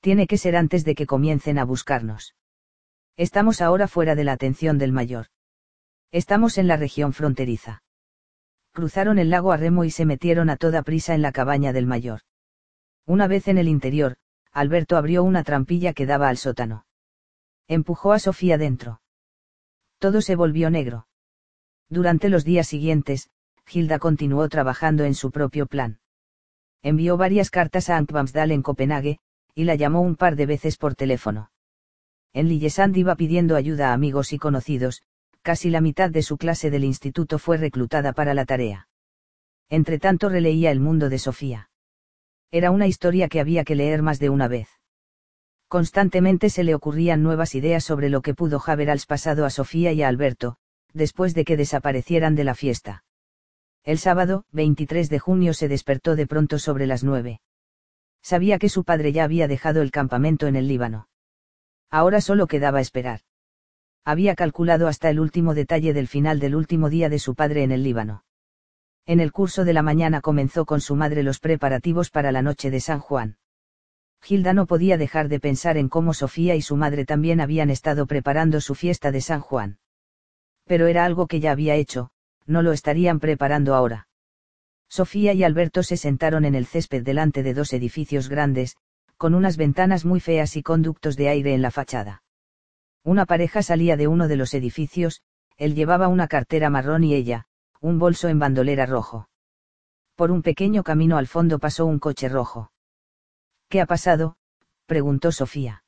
Tiene 0.00 0.28
que 0.28 0.38
ser 0.38 0.54
antes 0.54 0.84
de 0.84 0.94
que 0.94 1.06
comiencen 1.06 1.58
a 1.58 1.64
buscarnos. 1.64 2.36
Estamos 3.16 3.60
ahora 3.60 3.88
fuera 3.88 4.14
de 4.14 4.22
la 4.22 4.32
atención 4.32 4.78
del 4.78 4.92
mayor. 4.92 5.26
Estamos 6.12 6.58
en 6.58 6.68
la 6.68 6.76
región 6.76 7.12
fronteriza. 7.12 7.82
Cruzaron 8.72 9.18
el 9.18 9.30
lago 9.30 9.52
a 9.52 9.56
remo 9.56 9.84
y 9.84 9.90
se 9.90 10.06
metieron 10.06 10.50
a 10.50 10.56
toda 10.56 10.82
prisa 10.82 11.14
en 11.14 11.22
la 11.22 11.32
cabaña 11.32 11.72
del 11.72 11.86
mayor. 11.86 12.20
Una 13.06 13.26
vez 13.26 13.48
en 13.48 13.58
el 13.58 13.68
interior, 13.68 14.16
Alberto 14.52 14.96
abrió 14.96 15.24
una 15.24 15.42
trampilla 15.42 15.92
que 15.92 16.06
daba 16.06 16.28
al 16.28 16.36
sótano. 16.36 16.86
Empujó 17.68 18.12
a 18.12 18.18
Sofía 18.18 18.58
dentro. 18.58 19.00
Todo 19.98 20.22
se 20.22 20.36
volvió 20.36 20.70
negro. 20.70 21.08
Durante 21.88 22.28
los 22.28 22.44
días 22.44 22.68
siguientes, 22.68 23.30
Hilda 23.70 23.98
continuó 23.98 24.48
trabajando 24.48 25.04
en 25.04 25.14
su 25.14 25.30
propio 25.30 25.66
plan. 25.66 25.98
Envió 26.82 27.16
varias 27.16 27.50
cartas 27.50 27.90
a 27.90 27.96
Ankvamsdal 27.96 28.52
en 28.52 28.62
Copenhague, 28.62 29.18
y 29.54 29.64
la 29.64 29.74
llamó 29.74 30.00
un 30.00 30.16
par 30.16 30.36
de 30.36 30.46
veces 30.46 30.76
por 30.76 30.94
teléfono. 30.94 31.50
En 32.32 32.48
Lillesand 32.48 32.96
iba 32.96 33.16
pidiendo 33.16 33.56
ayuda 33.56 33.90
a 33.90 33.92
amigos 33.92 34.32
y 34.32 34.38
conocidos, 34.38 35.02
casi 35.42 35.70
la 35.70 35.80
mitad 35.80 36.10
de 36.10 36.22
su 36.22 36.36
clase 36.36 36.70
del 36.70 36.84
instituto 36.84 37.38
fue 37.38 37.56
reclutada 37.56 38.12
para 38.12 38.34
la 38.34 38.44
tarea. 38.44 38.88
Entretanto 39.68 40.28
releía 40.28 40.70
El 40.70 40.80
mundo 40.80 41.08
de 41.08 41.18
Sofía. 41.18 41.70
Era 42.50 42.70
una 42.70 42.86
historia 42.86 43.28
que 43.28 43.40
había 43.40 43.64
que 43.64 43.76
leer 43.76 44.02
más 44.02 44.18
de 44.18 44.28
una 44.28 44.48
vez. 44.48 44.68
Constantemente 45.68 46.50
se 46.50 46.64
le 46.64 46.74
ocurrían 46.74 47.22
nuevas 47.22 47.54
ideas 47.54 47.84
sobre 47.84 48.10
lo 48.10 48.22
que 48.22 48.34
pudo 48.34 48.60
haber 48.66 48.98
pasado 49.06 49.44
a 49.44 49.50
Sofía 49.50 49.92
y 49.92 50.02
a 50.02 50.08
Alberto, 50.08 50.56
después 50.92 51.32
de 51.34 51.44
que 51.44 51.56
desaparecieran 51.56 52.34
de 52.34 52.42
la 52.44 52.56
fiesta. 52.56 53.04
El 53.84 53.98
sábado, 53.98 54.44
23 54.50 55.08
de 55.08 55.18
junio, 55.20 55.54
se 55.54 55.68
despertó 55.68 56.16
de 56.16 56.26
pronto 56.26 56.58
sobre 56.58 56.86
las 56.86 57.04
nueve. 57.04 57.40
Sabía 58.20 58.58
que 58.58 58.68
su 58.68 58.84
padre 58.84 59.12
ya 59.12 59.24
había 59.24 59.48
dejado 59.48 59.80
el 59.80 59.92
campamento 59.92 60.48
en 60.48 60.56
el 60.56 60.66
Líbano. 60.66 61.08
Ahora 61.88 62.20
solo 62.20 62.46
quedaba 62.46 62.80
esperar. 62.80 63.20
Había 64.04 64.34
calculado 64.34 64.88
hasta 64.88 65.10
el 65.10 65.20
último 65.20 65.54
detalle 65.54 65.92
del 65.92 66.08
final 66.08 66.40
del 66.40 66.54
último 66.54 66.88
día 66.88 67.08
de 67.08 67.18
su 67.18 67.34
padre 67.34 67.62
en 67.62 67.72
el 67.72 67.82
Líbano. 67.82 68.24
En 69.06 69.20
el 69.20 69.32
curso 69.32 69.64
de 69.64 69.72
la 69.72 69.82
mañana 69.82 70.20
comenzó 70.20 70.64
con 70.64 70.80
su 70.80 70.96
madre 70.96 71.22
los 71.22 71.40
preparativos 71.40 72.10
para 72.10 72.32
la 72.32 72.42
noche 72.42 72.70
de 72.70 72.80
San 72.80 73.00
Juan. 73.00 73.36
Gilda 74.22 74.52
no 74.52 74.66
podía 74.66 74.98
dejar 74.98 75.28
de 75.28 75.40
pensar 75.40 75.76
en 75.76 75.88
cómo 75.88 76.14
Sofía 76.14 76.54
y 76.54 76.62
su 76.62 76.76
madre 76.76 77.04
también 77.04 77.40
habían 77.40 77.70
estado 77.70 78.06
preparando 78.06 78.60
su 78.60 78.74
fiesta 78.74 79.10
de 79.10 79.20
San 79.20 79.40
Juan. 79.40 79.78
Pero 80.66 80.86
era 80.86 81.04
algo 81.04 81.26
que 81.26 81.40
ya 81.40 81.52
había 81.52 81.74
hecho, 81.74 82.10
no 82.46 82.62
lo 82.62 82.72
estarían 82.72 83.20
preparando 83.20 83.74
ahora. 83.74 84.08
Sofía 84.88 85.32
y 85.32 85.44
Alberto 85.44 85.82
se 85.82 85.96
sentaron 85.96 86.44
en 86.44 86.54
el 86.54 86.66
césped 86.66 87.02
delante 87.02 87.42
de 87.42 87.54
dos 87.54 87.72
edificios 87.72 88.28
grandes, 88.28 88.76
con 89.16 89.34
unas 89.34 89.56
ventanas 89.56 90.04
muy 90.04 90.20
feas 90.20 90.56
y 90.56 90.62
conductos 90.62 91.16
de 91.16 91.28
aire 91.28 91.54
en 91.54 91.62
la 91.62 91.70
fachada. 91.70 92.22
Una 93.02 93.26
pareja 93.26 93.62
salía 93.62 93.96
de 93.96 94.08
uno 94.08 94.28
de 94.28 94.36
los 94.36 94.52
edificios, 94.54 95.22
él 95.56 95.74
llevaba 95.74 96.08
una 96.08 96.28
cartera 96.28 96.70
marrón 96.70 97.04
y 97.04 97.14
ella, 97.14 97.46
un 97.80 97.98
bolso 97.98 98.28
en 98.28 98.38
bandolera 98.38 98.86
rojo. 98.86 99.28
Por 100.14 100.30
un 100.30 100.42
pequeño 100.42 100.82
camino 100.82 101.16
al 101.16 101.26
fondo 101.26 101.58
pasó 101.58 101.86
un 101.86 101.98
coche 101.98 102.28
rojo. 102.28 102.72
¿Qué 103.68 103.80
ha 103.80 103.86
pasado? 103.86 104.36
preguntó 104.86 105.32
Sofía. 105.32 105.84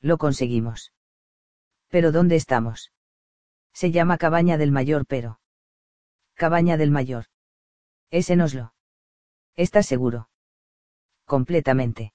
Lo 0.00 0.18
conseguimos. 0.18 0.92
¿Pero 1.88 2.12
dónde 2.12 2.36
estamos? 2.36 2.92
Se 3.72 3.90
llama 3.90 4.18
Cabaña 4.18 4.58
del 4.58 4.72
Mayor, 4.72 5.06
pero. 5.06 5.40
Cabaña 6.34 6.76
del 6.76 6.90
Mayor. 6.90 7.26
Es 8.10 8.28
en 8.30 8.40
Oslo. 8.40 8.74
¿Estás 9.54 9.86
seguro? 9.86 10.28
Completamente. 11.24 12.12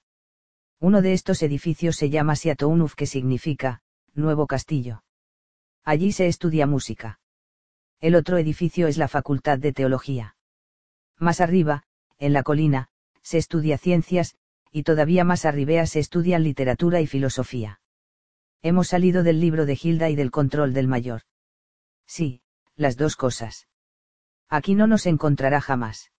Uno 0.80 1.02
de 1.02 1.14
estos 1.14 1.42
edificios 1.42 1.96
se 1.96 2.10
llama 2.10 2.36
Siatounuf, 2.36 2.96
que 2.96 3.06
significa, 3.08 3.82
Nuevo 4.14 4.46
Castillo. 4.46 5.04
Allí 5.84 6.12
se 6.12 6.28
estudia 6.28 6.68
música. 6.68 7.20
El 8.00 8.16
otro 8.16 8.38
edificio 8.38 8.88
es 8.88 8.98
la 8.98 9.08
Facultad 9.08 9.58
de 9.58 9.72
Teología. 9.72 10.36
Más 11.18 11.40
arriba, 11.40 11.84
en 12.18 12.34
la 12.34 12.44
colina, 12.44 12.90
se 13.22 13.38
estudia 13.38 13.78
ciencias, 13.78 14.36
y 14.72 14.84
todavía 14.84 15.24
más 15.24 15.46
arribea 15.46 15.86
se 15.86 16.00
estudian 16.00 16.44
literatura 16.44 17.00
y 17.00 17.08
filosofía. 17.08 17.80
Hemos 18.62 18.90
salido 18.90 19.24
del 19.24 19.40
libro 19.40 19.66
de 19.66 19.76
Gilda 19.76 20.10
y 20.10 20.16
del 20.16 20.32
control 20.32 20.74
del 20.74 20.88
mayor. 20.88 21.22
Sí, 22.06 22.42
las 22.76 22.98
dos 22.98 23.16
cosas. 23.16 23.68
Aquí 24.50 24.76
no 24.76 24.88
nos 24.88 25.06
encontrará 25.06 25.62
jamás. 25.62 26.12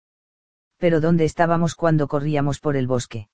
Pero 0.78 1.02
¿dónde 1.02 1.26
estábamos 1.26 1.76
cuando 1.76 2.08
corríamos 2.08 2.60
por 2.60 2.78
el 2.78 2.88
bosque? 2.88 3.30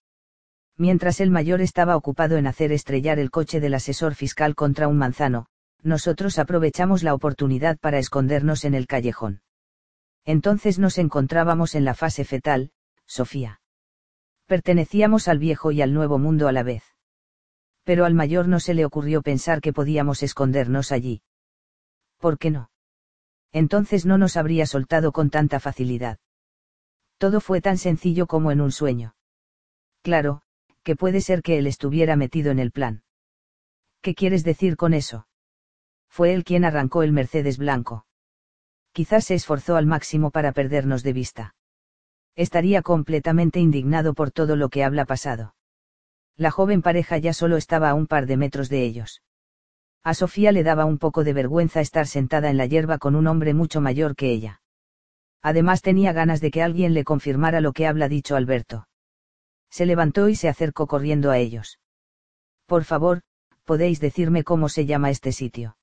Mientras 0.78 1.20
el 1.22 1.32
mayor 1.32 1.62
estaba 1.62 1.96
ocupado 1.96 2.38
en 2.38 2.46
hacer 2.46 2.72
estrellar 2.72 3.18
el 3.18 3.32
coche 3.32 3.60
del 3.60 3.74
asesor 3.74 4.14
fiscal 4.14 4.54
contra 4.54 4.88
un 4.88 4.98
manzano, 4.98 5.48
nosotros 5.82 6.38
aprovechamos 6.38 7.02
la 7.02 7.16
oportunidad 7.16 7.78
para 7.80 7.98
escondernos 7.98 8.64
en 8.64 8.76
el 8.76 8.86
callejón. 8.86 9.42
Entonces 10.24 10.78
nos 10.78 10.98
encontrábamos 10.98 11.74
en 11.74 11.84
la 11.84 11.96
fase 11.96 12.26
fetal, 12.26 12.72
Sofía. 13.06 13.62
Pertenecíamos 14.46 15.28
al 15.28 15.40
viejo 15.40 15.72
y 15.72 15.82
al 15.82 15.94
nuevo 15.94 16.20
mundo 16.20 16.48
a 16.48 16.52
la 16.52 16.64
vez. 16.64 16.84
Pero 17.84 18.06
al 18.06 18.14
mayor 18.14 18.48
no 18.48 18.60
se 18.60 18.74
le 18.74 18.86
ocurrió 18.86 19.22
pensar 19.22 19.62
que 19.62 19.74
podíamos 19.74 20.22
escondernos 20.22 20.92
allí. 20.92 21.22
¿Por 22.18 22.38
qué 22.38 22.52
no? 22.52 22.70
Entonces 23.52 24.06
no 24.06 24.18
nos 24.18 24.38
habría 24.38 24.66
soltado 24.66 25.12
con 25.12 25.30
tanta 25.30 25.60
facilidad. 25.60 26.20
Todo 27.18 27.40
fue 27.40 27.62
tan 27.62 27.78
sencillo 27.78 28.28
como 28.28 28.52
en 28.52 28.62
un 28.62 28.72
sueño. 28.72 29.16
Claro, 30.02 30.44
que 30.88 30.96
puede 30.96 31.20
ser 31.20 31.42
que 31.42 31.58
él 31.58 31.68
estuviera 31.68 32.16
metido 32.16 32.50
en 32.50 32.60
el 32.60 32.72
plan. 32.72 33.04
¿Qué 34.02 34.16
quieres 34.16 34.46
decir 34.46 34.78
con 34.78 34.94
eso? 34.94 35.28
Fue 36.08 36.34
él 36.34 36.46
quien 36.46 36.64
arrancó 36.64 37.04
el 37.04 37.12
Mercedes 37.12 37.58
blanco. 37.58 38.06
Quizás 38.94 39.26
se 39.26 39.36
esforzó 39.36 39.76
al 39.76 39.86
máximo 39.86 40.32
para 40.32 40.54
perdernos 40.54 41.04
de 41.04 41.12
vista 41.12 41.54
estaría 42.38 42.84
completamente 42.84 43.60
indignado 43.60 44.14
por 44.14 44.30
todo 44.32 44.56
lo 44.56 44.70
que 44.70 44.84
habla 44.84 45.06
pasado. 45.06 45.56
La 46.38 46.52
joven 46.52 46.84
pareja 46.84 47.18
ya 47.18 47.34
solo 47.34 47.58
estaba 47.58 47.90
a 47.90 47.96
un 47.96 48.06
par 48.06 48.28
de 48.28 48.38
metros 48.38 48.70
de 48.70 48.84
ellos. 48.84 49.24
A 50.04 50.14
Sofía 50.14 50.52
le 50.52 50.64
daba 50.64 50.86
un 50.86 51.00
poco 51.00 51.24
de 51.24 51.34
vergüenza 51.34 51.82
estar 51.82 52.06
sentada 52.06 52.52
en 52.52 52.58
la 52.58 52.68
hierba 52.68 53.00
con 53.00 53.16
un 53.16 53.26
hombre 53.26 53.56
mucho 53.56 53.82
mayor 53.82 54.16
que 54.16 54.32
ella. 54.32 54.62
Además 55.42 55.82
tenía 55.82 56.14
ganas 56.14 56.40
de 56.40 56.52
que 56.52 56.62
alguien 56.62 56.94
le 56.94 57.04
confirmara 57.04 57.60
lo 57.60 57.74
que 57.74 57.88
habla 57.88 58.08
dicho 58.08 58.36
Alberto. 58.36 58.88
Se 59.70 59.86
levantó 59.86 60.30
y 60.30 60.36
se 60.36 60.50
acercó 60.50 60.88
corriendo 60.88 61.32
a 61.32 61.38
ellos. 61.38 61.80
Por 62.66 62.84
favor, 62.84 63.22
podéis 63.66 64.00
decirme 64.00 64.44
cómo 64.44 64.70
se 64.70 64.86
llama 64.86 65.10
este 65.10 65.32
sitio. 65.32 65.78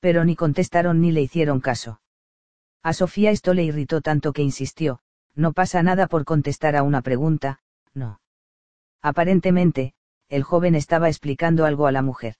Pero 0.00 0.24
ni 0.24 0.36
contestaron 0.36 1.00
ni 1.00 1.12
le 1.12 1.22
hicieron 1.22 1.60
caso. 1.60 2.00
A 2.82 2.92
Sofía 2.92 3.30
esto 3.30 3.54
le 3.54 3.64
irritó 3.64 4.00
tanto 4.00 4.32
que 4.32 4.42
insistió, 4.42 5.00
no 5.34 5.52
pasa 5.52 5.82
nada 5.82 6.06
por 6.06 6.24
contestar 6.24 6.76
a 6.76 6.82
una 6.82 7.00
pregunta, 7.00 7.60
no. 7.94 8.20
Aparentemente, 9.00 9.94
el 10.28 10.42
joven 10.42 10.74
estaba 10.74 11.08
explicando 11.08 11.64
algo 11.64 11.86
a 11.86 11.92
la 11.92 12.02
mujer. 12.02 12.36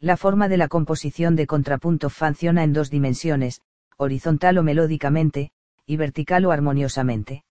La 0.00 0.16
forma 0.16 0.48
de 0.48 0.56
la 0.56 0.68
composición 0.68 1.36
de 1.36 1.46
contrapunto 1.46 2.10
funciona 2.10 2.64
en 2.64 2.72
dos 2.72 2.90
dimensiones, 2.90 3.60
horizontal 3.96 4.58
o 4.58 4.62
melódicamente, 4.62 5.52
y 5.86 5.96
vertical 5.96 6.44
o 6.44 6.50
armoniosamente. 6.50 7.44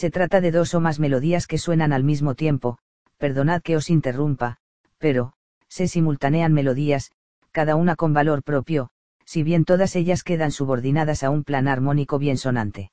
Se 0.00 0.10
trata 0.10 0.40
de 0.40 0.50
dos 0.50 0.72
o 0.72 0.80
más 0.80 0.98
melodías 0.98 1.46
que 1.46 1.58
suenan 1.58 1.92
al 1.92 2.04
mismo 2.04 2.34
tiempo, 2.34 2.78
perdonad 3.18 3.60
que 3.60 3.76
os 3.76 3.90
interrumpa, 3.90 4.56
pero, 4.96 5.34
se 5.68 5.88
simultanean 5.88 6.54
melodías, 6.54 7.12
cada 7.50 7.76
una 7.76 7.96
con 7.96 8.14
valor 8.14 8.42
propio, 8.42 8.88
si 9.26 9.42
bien 9.42 9.66
todas 9.66 9.96
ellas 9.96 10.22
quedan 10.22 10.52
subordinadas 10.52 11.22
a 11.22 11.28
un 11.28 11.44
plan 11.44 11.68
armónico 11.68 12.18
bien 12.18 12.38
sonante. 12.38 12.92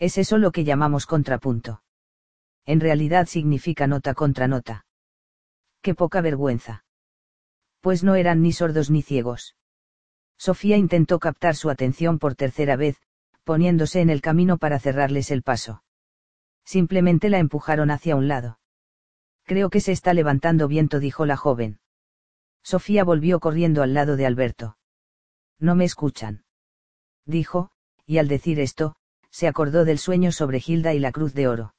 Es 0.00 0.18
eso 0.18 0.36
lo 0.36 0.50
que 0.50 0.64
llamamos 0.64 1.06
contrapunto. 1.06 1.84
En 2.64 2.80
realidad 2.80 3.28
significa 3.28 3.86
nota 3.86 4.12
contra 4.12 4.48
nota. 4.48 4.84
Qué 5.80 5.94
poca 5.94 6.22
vergüenza. 6.22 6.84
Pues 7.80 8.02
no 8.02 8.16
eran 8.16 8.42
ni 8.42 8.50
sordos 8.50 8.90
ni 8.90 9.02
ciegos. 9.02 9.54
Sofía 10.38 10.76
intentó 10.76 11.20
captar 11.20 11.54
su 11.54 11.70
atención 11.70 12.18
por 12.18 12.34
tercera 12.34 12.74
vez, 12.74 12.96
poniéndose 13.44 14.00
en 14.00 14.10
el 14.10 14.20
camino 14.20 14.58
para 14.58 14.80
cerrarles 14.80 15.30
el 15.30 15.44
paso. 15.44 15.84
Simplemente 16.66 17.30
la 17.30 17.38
empujaron 17.38 17.90
hacia 17.90 18.16
un 18.16 18.26
lado. 18.26 18.58
Creo 19.44 19.70
que 19.70 19.80
se 19.80 19.92
está 19.92 20.12
levantando 20.12 20.66
viento, 20.66 20.98
dijo 20.98 21.24
la 21.24 21.36
joven. 21.36 21.78
Sofía 22.64 23.04
volvió 23.04 23.38
corriendo 23.38 23.84
al 23.84 23.94
lado 23.94 24.16
de 24.16 24.26
Alberto. 24.26 24.76
No 25.60 25.76
me 25.76 25.84
escuchan. 25.84 26.44
Dijo, 27.24 27.70
y 28.04 28.18
al 28.18 28.26
decir 28.26 28.58
esto, 28.58 28.96
se 29.30 29.46
acordó 29.46 29.84
del 29.84 29.98
sueño 29.98 30.32
sobre 30.32 30.58
Gilda 30.58 30.92
y 30.92 30.98
la 30.98 31.12
cruz 31.12 31.32
de 31.34 31.46
oro. 31.46 31.74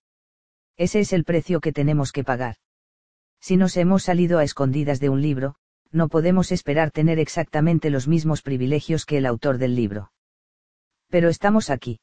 Ese 0.77 1.01
es 1.01 1.11
el 1.11 1.25
precio 1.25 1.59
que 1.59 1.73
tenemos 1.73 2.13
que 2.13 2.23
pagar. 2.23 2.55
Si 3.41 3.57
nos 3.57 3.75
hemos 3.75 4.03
salido 4.03 4.39
a 4.39 4.43
escondidas 4.43 5.01
de 5.01 5.09
un 5.09 5.21
libro, 5.21 5.55
no 5.91 6.07
podemos 6.07 6.51
esperar 6.53 6.91
tener 6.91 7.19
exactamente 7.19 7.89
los 7.89 8.07
mismos 8.07 8.41
privilegios 8.41 9.05
que 9.05 9.17
el 9.17 9.25
autor 9.25 9.57
del 9.57 9.75
libro. 9.75 10.11
Pero 11.09 11.29
estamos 11.29 11.69
aquí. 11.69 11.99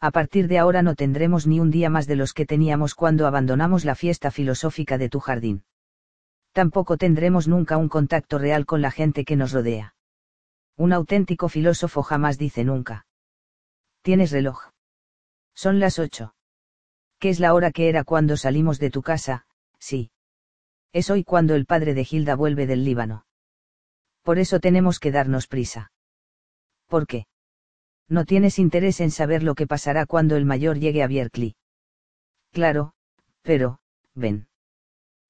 A 0.00 0.10
partir 0.10 0.46
de 0.48 0.58
ahora 0.58 0.82
no 0.82 0.94
tendremos 0.94 1.46
ni 1.46 1.58
un 1.58 1.70
día 1.70 1.88
más 1.88 2.06
de 2.06 2.16
los 2.16 2.34
que 2.34 2.46
teníamos 2.46 2.94
cuando 2.94 3.26
abandonamos 3.26 3.84
la 3.84 3.94
fiesta 3.94 4.30
filosófica 4.30 4.98
de 4.98 5.08
tu 5.08 5.20
jardín. 5.20 5.64
Tampoco 6.52 6.96
tendremos 6.96 7.48
nunca 7.48 7.76
un 7.76 7.88
contacto 7.88 8.38
real 8.38 8.66
con 8.66 8.82
la 8.82 8.90
gente 8.90 9.24
que 9.24 9.36
nos 9.36 9.52
rodea. 9.52 9.94
Un 10.76 10.92
auténtico 10.92 11.48
filósofo 11.48 12.02
jamás 12.02 12.38
dice 12.38 12.64
nunca. 12.64 13.06
Tienes 14.02 14.30
reloj. 14.30 14.70
Son 15.54 15.80
las 15.80 15.98
ocho. 15.98 16.34
¿Qué 17.18 17.30
es 17.30 17.40
la 17.40 17.54
hora 17.54 17.72
que 17.72 17.88
era 17.88 18.04
cuando 18.04 18.36
salimos 18.36 18.78
de 18.78 18.90
tu 18.90 19.02
casa? 19.02 19.46
Sí. 19.78 20.10
Es 20.92 21.10
hoy 21.10 21.24
cuando 21.24 21.54
el 21.54 21.66
padre 21.66 21.94
de 21.94 22.04
Gilda 22.04 22.34
vuelve 22.34 22.66
del 22.66 22.84
Líbano. 22.84 23.26
Por 24.22 24.38
eso 24.38 24.60
tenemos 24.60 24.98
que 24.98 25.12
darnos 25.12 25.46
prisa. 25.46 25.92
¿Por 26.86 27.06
qué? 27.06 27.26
No 28.08 28.24
tienes 28.24 28.58
interés 28.58 29.00
en 29.00 29.10
saber 29.10 29.42
lo 29.42 29.54
que 29.54 29.66
pasará 29.66 30.06
cuando 30.06 30.36
el 30.36 30.44
mayor 30.44 30.78
llegue 30.78 31.02
a 31.02 31.08
Bierkli. 31.08 31.56
Claro, 32.52 32.92
pero, 33.42 33.80
ven. 34.14 34.48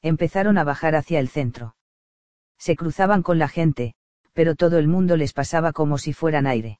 Empezaron 0.03 0.59
a 0.59 0.65
bajar 0.65 0.95
hacia 0.95 1.19
el 1.19 1.29
centro. 1.29 1.75
Se 2.59 2.77
cruzaban 2.77 3.23
con 3.23 3.39
la 3.39 3.49
gente, 3.49 3.95
pero 4.33 4.55
todo 4.55 4.79
el 4.79 4.89
mundo 4.89 5.17
les 5.17 5.33
pasaba 5.33 5.73
como 5.73 5.99
si 5.99 6.13
fueran 6.13 6.47
aire. 6.47 6.79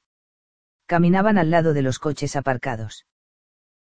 Caminaban 0.85 1.37
al 1.37 1.49
lado 1.49 1.73
de 1.73 1.81
los 1.81 1.99
coches 1.99 2.35
aparcados. 2.35 3.05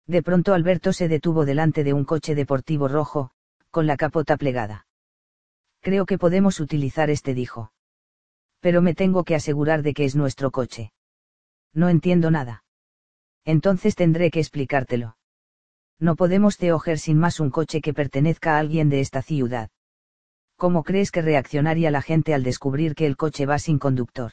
De 0.07 0.23
pronto 0.23 0.55
Alberto 0.55 0.93
se 0.93 1.09
detuvo 1.09 1.45
delante 1.45 1.85
de 1.85 1.93
un 1.93 2.05
coche 2.05 2.35
deportivo 2.35 2.89
rojo, 2.89 3.31
con 3.71 3.87
la 3.87 3.97
capota 3.97 4.37
plegada. 4.37 4.87
Creo 5.81 6.07
que 6.07 6.19
podemos 6.19 6.61
utilizar 6.61 7.11
este, 7.11 7.35
dijo. 7.35 7.73
Pero 8.61 8.83
me 8.83 8.95
tengo 8.95 9.25
que 9.25 9.35
asegurar 9.35 9.83
de 9.83 9.95
que 9.95 10.05
es 10.05 10.17
nuestro 10.17 10.51
coche. 10.51 10.93
No 11.77 11.91
entiendo 11.91 12.31
nada. 12.31 12.65
Entonces 13.45 13.95
tendré 13.95 14.31
que 14.31 14.41
explicártelo. 14.41 15.19
No 16.01 16.17
podemos 16.17 16.57
teoger 16.57 16.99
sin 16.99 17.19
más 17.19 17.39
un 17.39 17.51
coche 17.51 17.83
que 17.83 17.93
pertenezca 17.93 18.57
a 18.57 18.59
alguien 18.59 18.89
de 18.89 19.01
esta 19.01 19.21
ciudad. 19.21 19.69
¿Cómo 20.57 20.85
crees 20.85 21.11
que 21.11 21.21
reaccionaría 21.21 21.91
la 21.91 22.01
gente 22.01 22.33
al 22.33 22.43
descubrir 22.43 22.95
que 22.95 23.05
el 23.05 23.19
coche 23.19 23.45
va 23.45 23.59
sin 23.59 23.79
conductor? 23.79 24.33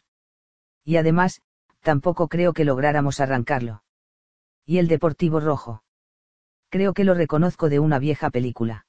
Y 0.85 0.95
además, 0.95 1.42
tampoco 1.81 2.29
creo 2.29 2.53
que 2.53 2.63
lográramos 2.63 3.19
arrancarlo. 3.19 3.83
¿Y 4.65 4.77
el 4.77 4.88
Deportivo 4.88 5.42
Rojo? 5.42 5.83
Creo 6.69 6.93
que 6.93 7.03
lo 7.03 7.13
reconozco 7.13 7.67
de 7.67 7.79
una 7.79 7.99
vieja 7.99 8.29
película. 8.29 8.85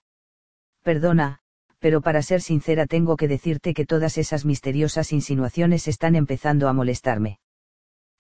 Perdona, 0.83 1.41
pero 1.81 2.03
para 2.03 2.23
ser 2.23 2.41
sincera 2.41 2.87
tengo 2.87 3.17
que 3.17 3.27
decirte 3.27 3.75
que 3.75 3.85
todas 3.85 4.17
esas 4.17 4.45
misteriosas 4.45 5.13
insinuaciones 5.13 5.89
están 5.89 6.15
empezando 6.15 6.69
a 6.69 6.73
molestarme. 6.73 7.41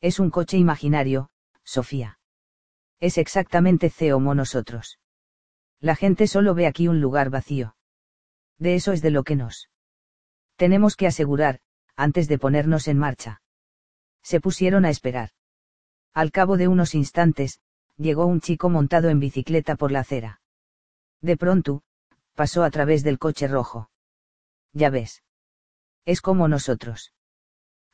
Es 0.05 0.21
un 0.21 0.29
coche 0.29 0.59
imaginario, 0.59 1.31
Sofía. 1.63 2.19
Es 3.01 3.17
exactamente 3.17 3.91
como 4.11 4.35
nosotros. 4.35 4.99
La 5.81 5.97
gente 5.97 6.27
solo 6.27 6.55
ve 6.55 6.67
aquí 6.67 6.89
un 6.89 7.01
lugar 7.01 7.31
vacío. 7.31 7.75
De 8.59 8.75
eso 8.75 8.93
es 8.93 9.01
de 9.01 9.11
lo 9.11 9.25
que 9.25 9.35
nos. 9.35 9.71
Tenemos 10.57 10.97
que 10.97 11.07
asegurar, 11.07 11.61
antes 11.97 12.29
de 12.29 12.39
ponernos 12.39 12.87
en 12.87 12.99
marcha. 12.99 13.41
Se 14.23 14.43
pusieron 14.43 14.85
a 14.85 14.91
esperar. 14.91 15.31
Al 16.13 16.33
cabo 16.33 16.59
de 16.59 16.69
unos 16.69 16.95
instantes, 16.95 17.61
llegó 17.97 18.27
un 18.27 18.43
chico 18.43 18.69
montado 18.69 19.09
en 19.09 19.21
bicicleta 19.21 19.75
por 19.75 19.91
la 19.91 20.01
acera. 20.01 20.43
De 21.23 21.39
pronto, 21.39 21.83
pasó 22.35 22.63
a 22.63 22.71
través 22.71 23.05
del 23.05 23.19
coche 23.19 23.49
rojo. 23.49 23.89
Ya 24.75 24.91
ves. 24.91 25.23
Es 26.05 26.21
como 26.21 26.47
nosotros. 26.47 27.14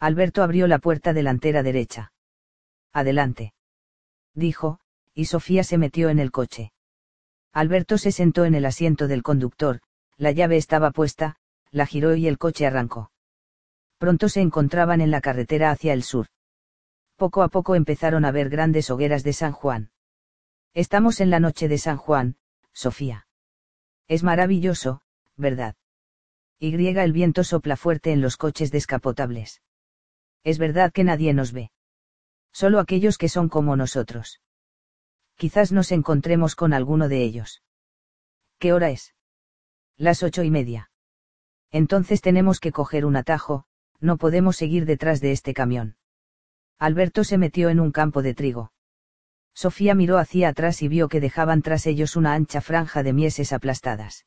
Alberto 0.00 0.42
abrió 0.42 0.66
la 0.66 0.78
puerta 0.78 1.12
delantera 1.12 1.62
derecha. 1.62 2.12
Adelante. 2.92 3.52
Dijo, 4.34 4.80
y 5.14 5.26
Sofía 5.26 5.62
se 5.62 5.76
metió 5.76 6.08
en 6.08 6.18
el 6.18 6.30
coche. 6.30 6.72
Alberto 7.52 7.98
se 7.98 8.10
sentó 8.10 8.46
en 8.46 8.54
el 8.54 8.64
asiento 8.64 9.08
del 9.08 9.22
conductor, 9.22 9.80
la 10.16 10.32
llave 10.32 10.56
estaba 10.56 10.90
puesta, 10.90 11.36
la 11.70 11.84
giró 11.84 12.14
y 12.14 12.26
el 12.26 12.38
coche 12.38 12.66
arrancó. 12.66 13.12
Pronto 13.98 14.30
se 14.30 14.40
encontraban 14.40 15.02
en 15.02 15.10
la 15.10 15.20
carretera 15.20 15.70
hacia 15.70 15.92
el 15.92 16.02
sur. 16.02 16.28
Poco 17.16 17.42
a 17.42 17.48
poco 17.48 17.74
empezaron 17.74 18.24
a 18.24 18.30
ver 18.30 18.48
grandes 18.48 18.90
hogueras 18.90 19.22
de 19.22 19.34
San 19.34 19.52
Juan. 19.52 19.90
Estamos 20.72 21.20
en 21.20 21.28
la 21.28 21.40
noche 21.40 21.68
de 21.68 21.76
San 21.76 21.98
Juan, 21.98 22.36
Sofía. 22.72 23.26
Es 24.08 24.22
maravilloso, 24.22 25.02
¿verdad? 25.36 25.74
Y 26.58 26.74
el 26.74 27.12
viento 27.12 27.44
sopla 27.44 27.76
fuerte 27.76 28.12
en 28.12 28.22
los 28.22 28.38
coches 28.38 28.70
descapotables. 28.70 29.60
Es 30.44 30.58
verdad 30.58 30.92
que 30.92 31.04
nadie 31.04 31.34
nos 31.34 31.52
ve. 31.52 31.70
Solo 32.52 32.80
aquellos 32.80 33.18
que 33.18 33.28
son 33.28 33.48
como 33.48 33.76
nosotros. 33.76 34.40
Quizás 35.36 35.72
nos 35.72 35.92
encontremos 35.92 36.56
con 36.56 36.72
alguno 36.72 37.08
de 37.08 37.22
ellos. 37.22 37.62
¿Qué 38.58 38.72
hora 38.72 38.90
es? 38.90 39.14
Las 39.96 40.22
ocho 40.22 40.42
y 40.42 40.50
media. 40.50 40.90
Entonces 41.70 42.20
tenemos 42.20 42.60
que 42.60 42.72
coger 42.72 43.04
un 43.04 43.16
atajo, 43.16 43.64
no 44.00 44.16
podemos 44.16 44.56
seguir 44.56 44.86
detrás 44.86 45.20
de 45.20 45.32
este 45.32 45.54
camión. 45.54 45.96
Alberto 46.78 47.24
se 47.24 47.38
metió 47.38 47.68
en 47.68 47.80
un 47.80 47.92
campo 47.92 48.22
de 48.22 48.34
trigo. 48.34 48.72
Sofía 49.54 49.94
miró 49.94 50.18
hacia 50.18 50.48
atrás 50.48 50.82
y 50.82 50.88
vio 50.88 51.08
que 51.08 51.20
dejaban 51.20 51.62
tras 51.62 51.86
ellos 51.86 52.16
una 52.16 52.34
ancha 52.34 52.60
franja 52.60 53.02
de 53.02 53.12
mieses 53.12 53.52
aplastadas. 53.52 54.26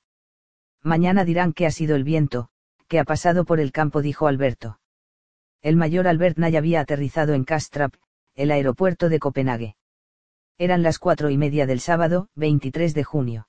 Mañana 0.82 1.26
dirán 1.26 1.54
que 1.54 1.66
ha 1.66 1.72
sido 1.72 1.96
el 1.96 2.04
viento, 2.04 2.50
que 2.88 3.00
ha 3.00 3.04
pasado 3.04 3.46
por 3.46 3.60
el 3.60 3.72
campo, 3.72 4.02
dijo 4.02 4.28
Alberto. 4.28 4.80
El 5.64 5.78
mayor 5.78 6.10
Albert 6.10 6.38
Nay 6.38 6.58
había 6.58 6.82
aterrizado 6.82 7.34
en 7.34 7.46
Kastrup, 7.46 7.94
el 8.36 8.52
aeropuerto 8.52 9.08
de 9.08 9.18
Copenhague. 9.18 9.78
Eran 10.58 10.84
las 10.84 11.00
cuatro 11.00 11.30
y 11.30 11.38
media 11.38 11.66
del 11.66 11.80
sábado, 11.80 12.28
23 12.36 12.94
de 12.94 13.04
junio. 13.06 13.48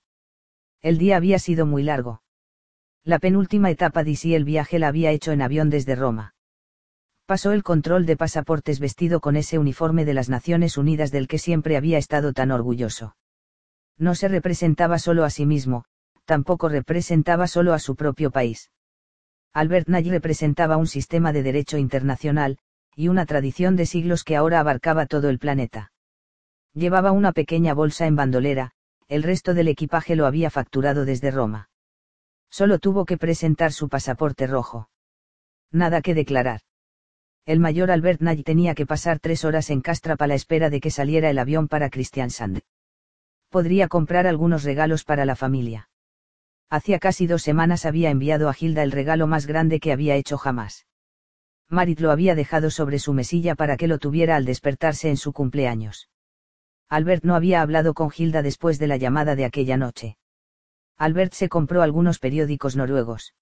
El 0.81 0.97
día 0.99 1.17
había 1.17 1.41
sido 1.41 1.67
muy 1.67 1.83
largo. 1.83 2.23
La 3.03 3.19
penúltima 3.19 3.69
etapa 3.69 4.05
de 4.05 4.15
sí 4.15 4.33
el 4.37 4.45
viaje 4.45 4.79
la 4.79 4.89
había 4.89 5.11
hecho 5.11 5.33
en 5.33 5.43
avión 5.43 5.71
desde 5.71 5.97
Roma. 5.97 6.37
Pasó 7.27 7.51
el 7.51 7.65
control 7.65 8.07
de 8.07 8.17
pasaportes 8.17 8.79
vestido 8.79 9.19
con 9.19 9.35
ese 9.35 9.59
uniforme 9.59 10.05
de 10.05 10.15
las 10.15 10.29
Naciones 10.29 10.79
Unidas 10.79 11.11
del 11.11 11.27
que 11.27 11.39
siempre 11.39 11.77
había 11.77 11.99
estado 11.99 12.33
tan 12.33 12.53
orgulloso. 12.53 13.17
No 13.99 14.15
se 14.15 14.29
representaba 14.29 15.01
solo 15.01 15.25
a 15.25 15.31
sí 15.31 15.47
mismo, 15.47 15.85
tampoco 16.27 16.69
representaba 16.69 17.49
solo 17.49 17.73
a 17.73 17.81
su 17.81 17.97
propio 17.97 18.31
país. 18.31 18.71
Albert 19.55 19.87
Nay 19.87 20.11
representaba 20.11 20.77
un 20.77 20.89
sistema 20.89 21.33
de 21.33 21.45
derecho 21.45 21.79
internacional, 21.79 22.59
y 22.97 23.07
una 23.07 23.25
tradición 23.25 23.77
de 23.77 23.87
siglos 23.87 24.25
que 24.25 24.35
ahora 24.35 24.59
abarcaba 24.59 25.07
todo 25.07 25.31
el 25.31 25.39
planeta. 25.39 25.93
Llevaba 26.73 27.13
una 27.13 27.31
pequeña 27.31 27.73
bolsa 27.73 28.07
en 28.07 28.17
bandolera, 28.17 28.73
el 29.07 29.23
resto 29.23 29.55
del 29.55 29.69
equipaje 29.69 30.17
lo 30.17 30.27
había 30.27 30.51
facturado 30.51 31.05
desde 31.05 31.31
Roma. 31.31 31.71
Solo 32.51 32.81
tuvo 32.81 33.05
que 33.05 33.17
presentar 33.17 33.73
su 33.73 33.89
pasaporte 33.89 34.49
rojo. 34.49 34.89
Nada 35.71 36.03
que 36.03 36.15
declarar. 36.15 36.63
El 37.47 37.61
mayor 37.61 37.93
Albert 37.93 38.23
Nagy 38.23 38.43
tenía 38.43 38.75
que 38.75 38.87
pasar 38.87 39.21
tres 39.21 39.45
horas 39.45 39.71
en 39.71 39.83
Castrap 39.83 40.21
a 40.21 40.27
la 40.27 40.35
espera 40.35 40.69
de 40.69 40.81
que 40.81 40.91
saliera 40.91 41.31
el 41.31 41.39
avión 41.39 41.69
para 41.69 41.91
Kristiansand. 41.91 42.63
Podría 43.51 43.87
comprar 43.87 44.27
algunos 44.27 44.65
regalos 44.65 45.05
para 45.05 45.25
la 45.25 45.37
familia. 45.37 45.91
Hacía 46.71 46.99
casi 46.99 47.27
dos 47.27 47.43
semanas 47.43 47.87
había 47.87 48.11
enviado 48.11 48.49
a 48.49 48.57
Hilda 48.59 48.83
el 48.83 48.93
regalo 48.93 49.27
más 49.27 49.47
grande 49.47 49.81
que 49.81 49.93
había 49.93 50.17
hecho 50.17 50.39
jamás. 50.39 50.87
Marit 51.69 52.01
lo 52.01 52.11
había 52.11 52.35
dejado 52.35 52.71
sobre 52.71 52.99
su 52.99 53.13
mesilla 53.13 53.55
para 53.55 53.77
que 53.77 53.89
lo 53.89 53.99
tuviera 53.99 54.37
al 54.37 54.45
despertarse 54.45 55.09
en 55.09 55.17
su 55.17 55.33
cumpleaños. 55.33 56.09
Albert 56.89 57.25
no 57.25 57.35
había 57.35 57.63
hablado 57.63 57.95
con 57.95 58.11
Hilda 58.17 58.43
después 58.43 58.79
de 58.79 58.87
la 58.87 58.97
llamada 58.97 59.35
de 59.35 59.45
aquella 59.45 59.77
noche. 59.77 60.17
Albert 60.97 61.33
se 61.33 61.49
compró 61.49 61.83
algunos 61.83 62.19
periódicos 62.19 62.77
noruegos. 62.77 63.35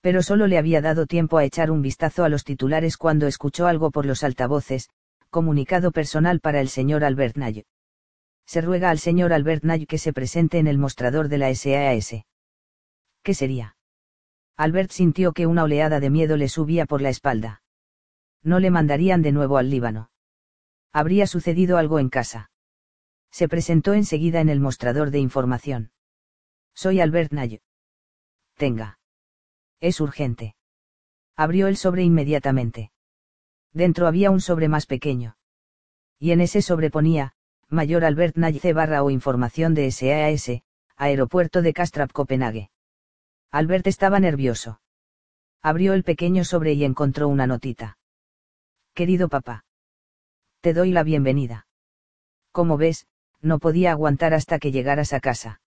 Pero 0.00 0.22
solo 0.22 0.46
le 0.46 0.58
había 0.58 0.80
dado 0.80 1.06
tiempo 1.06 1.38
a 1.38 1.44
echar 1.44 1.70
un 1.70 1.82
vistazo 1.82 2.24
a 2.24 2.28
los 2.28 2.44
titulares 2.44 2.96
cuando 2.96 3.26
escuchó 3.26 3.66
algo 3.66 3.90
por 3.90 4.06
los 4.06 4.24
altavoces, 4.24 4.90
comunicado 5.30 5.92
personal 5.92 6.40
para 6.40 6.60
el 6.60 6.68
señor 6.68 7.04
Albert 7.04 7.36
Nay. 7.36 7.64
Se 8.46 8.60
ruega 8.60 8.90
al 8.90 8.98
señor 8.98 9.32
Albert 9.32 9.64
Nay 9.64 9.86
que 9.86 9.98
se 9.98 10.12
presente 10.12 10.58
en 10.58 10.66
el 10.66 10.78
mostrador 10.78 11.28
de 11.28 11.38
la 11.38 11.54
SAS. 11.54 12.24
¿Qué 13.24 13.32
sería? 13.32 13.76
Albert 14.56 14.90
sintió 14.92 15.32
que 15.32 15.46
una 15.46 15.64
oleada 15.64 15.98
de 15.98 16.10
miedo 16.10 16.36
le 16.36 16.48
subía 16.48 16.84
por 16.84 17.00
la 17.00 17.08
espalda. 17.08 17.62
No 18.42 18.60
le 18.60 18.70
mandarían 18.70 19.22
de 19.22 19.32
nuevo 19.32 19.56
al 19.56 19.70
Líbano. 19.70 20.10
Habría 20.92 21.26
sucedido 21.26 21.78
algo 21.78 21.98
en 21.98 22.10
casa. 22.10 22.50
Se 23.32 23.48
presentó 23.48 23.94
enseguida 23.94 24.40
en 24.40 24.50
el 24.50 24.60
mostrador 24.60 25.10
de 25.10 25.20
información. 25.20 25.90
Soy 26.74 27.00
Albert 27.00 27.32
Nay. 27.32 27.62
Tenga. 28.56 28.98
Es 29.80 30.00
urgente. 30.00 30.54
Abrió 31.34 31.66
el 31.66 31.78
sobre 31.78 32.02
inmediatamente. 32.02 32.92
Dentro 33.72 34.06
había 34.06 34.30
un 34.30 34.42
sobre 34.42 34.68
más 34.68 34.84
pequeño. 34.84 35.38
Y 36.18 36.32
en 36.32 36.42
ese 36.42 36.60
sobre 36.60 36.90
ponía, 36.90 37.32
Mayor 37.68 38.04
Albert 38.04 38.36
Nay 38.36 38.58
C 38.58 38.74
barra 38.74 39.02
o 39.02 39.10
información 39.10 39.74
de 39.74 39.90
SAS, 39.90 40.62
Aeropuerto 40.96 41.62
de 41.62 41.72
Kastrap 41.72 42.12
Copenhague. 42.12 42.70
Albert 43.54 43.86
estaba 43.86 44.18
nervioso. 44.18 44.80
Abrió 45.62 45.92
el 45.92 46.02
pequeño 46.02 46.42
sobre 46.42 46.72
y 46.72 46.82
encontró 46.82 47.28
una 47.28 47.46
notita. 47.46 47.98
Querido 48.94 49.28
papá. 49.28 49.64
Te 50.60 50.74
doy 50.74 50.90
la 50.90 51.04
bienvenida. 51.04 51.68
Como 52.50 52.76
ves, 52.76 53.06
no 53.40 53.60
podía 53.60 53.92
aguantar 53.92 54.34
hasta 54.34 54.58
que 54.58 54.72
llegaras 54.72 55.12
a 55.12 55.20
casa. 55.20 55.60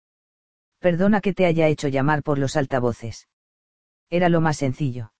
Perdona 0.80 1.22
que 1.22 1.34
te 1.34 1.46
haya 1.46 1.70
hecho 1.70 1.88
llamar 1.88 2.24
por 2.24 2.40
los 2.40 2.58
altavoces. 2.58 3.30
Era 4.10 4.28
lo 4.28 4.42
más 4.42 4.58
sencillo. 4.58 5.14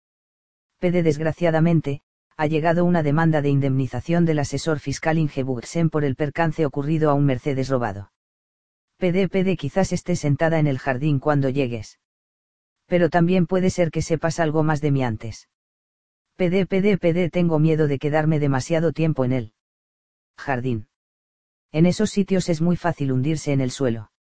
Pede 0.78 1.04
desgraciadamente, 1.04 2.02
ha 2.36 2.48
llegado 2.48 2.84
una 2.84 3.02
demanda 3.02 3.42
de 3.42 3.48
indemnización 3.48 4.26
del 4.26 4.40
asesor 4.40 4.82
fiscal 4.82 5.18
Ingeburgsen 5.18 5.90
por 5.90 6.04
el 6.04 6.18
percance 6.18 6.66
ocurrido 6.66 7.12
a 7.12 7.14
un 7.14 7.24
Mercedes 7.24 7.70
robado. 7.70 8.12
Pede, 8.98 9.30
pede, 9.30 9.56
quizás 9.56 9.94
esté 9.94 10.18
sentada 10.18 10.60
en 10.60 10.68
el 10.68 10.80
jardín 10.80 11.20
cuando 11.20 11.48
llegues. 11.48 11.98
Pero 12.88 13.10
también 13.10 13.46
puede 13.46 13.70
ser 13.70 13.92
que 13.92 14.02
sepas 14.02 14.40
algo 14.40 14.64
más 14.64 14.82
de 14.82 14.92
mí 14.92 15.04
antes. 15.04 15.50
Pede, 16.36 16.66
pede, 16.66 16.98
pede, 16.98 17.30
tengo 17.30 17.60
miedo 17.60 17.88
de 17.88 18.00
quedarme 18.00 18.40
demasiado 18.40 18.94
tiempo 18.94 19.26
en 19.26 19.34
él. 19.34 19.54
Jardín. 20.38 20.88
En 21.72 21.86
esos 21.86 22.10
sitios 22.10 22.50
es 22.50 22.62
muy 22.62 22.76
fácil 22.76 23.12
hundirse 23.12 23.52
en 23.52 23.62
el 23.62 23.72
suelo. 23.72 24.12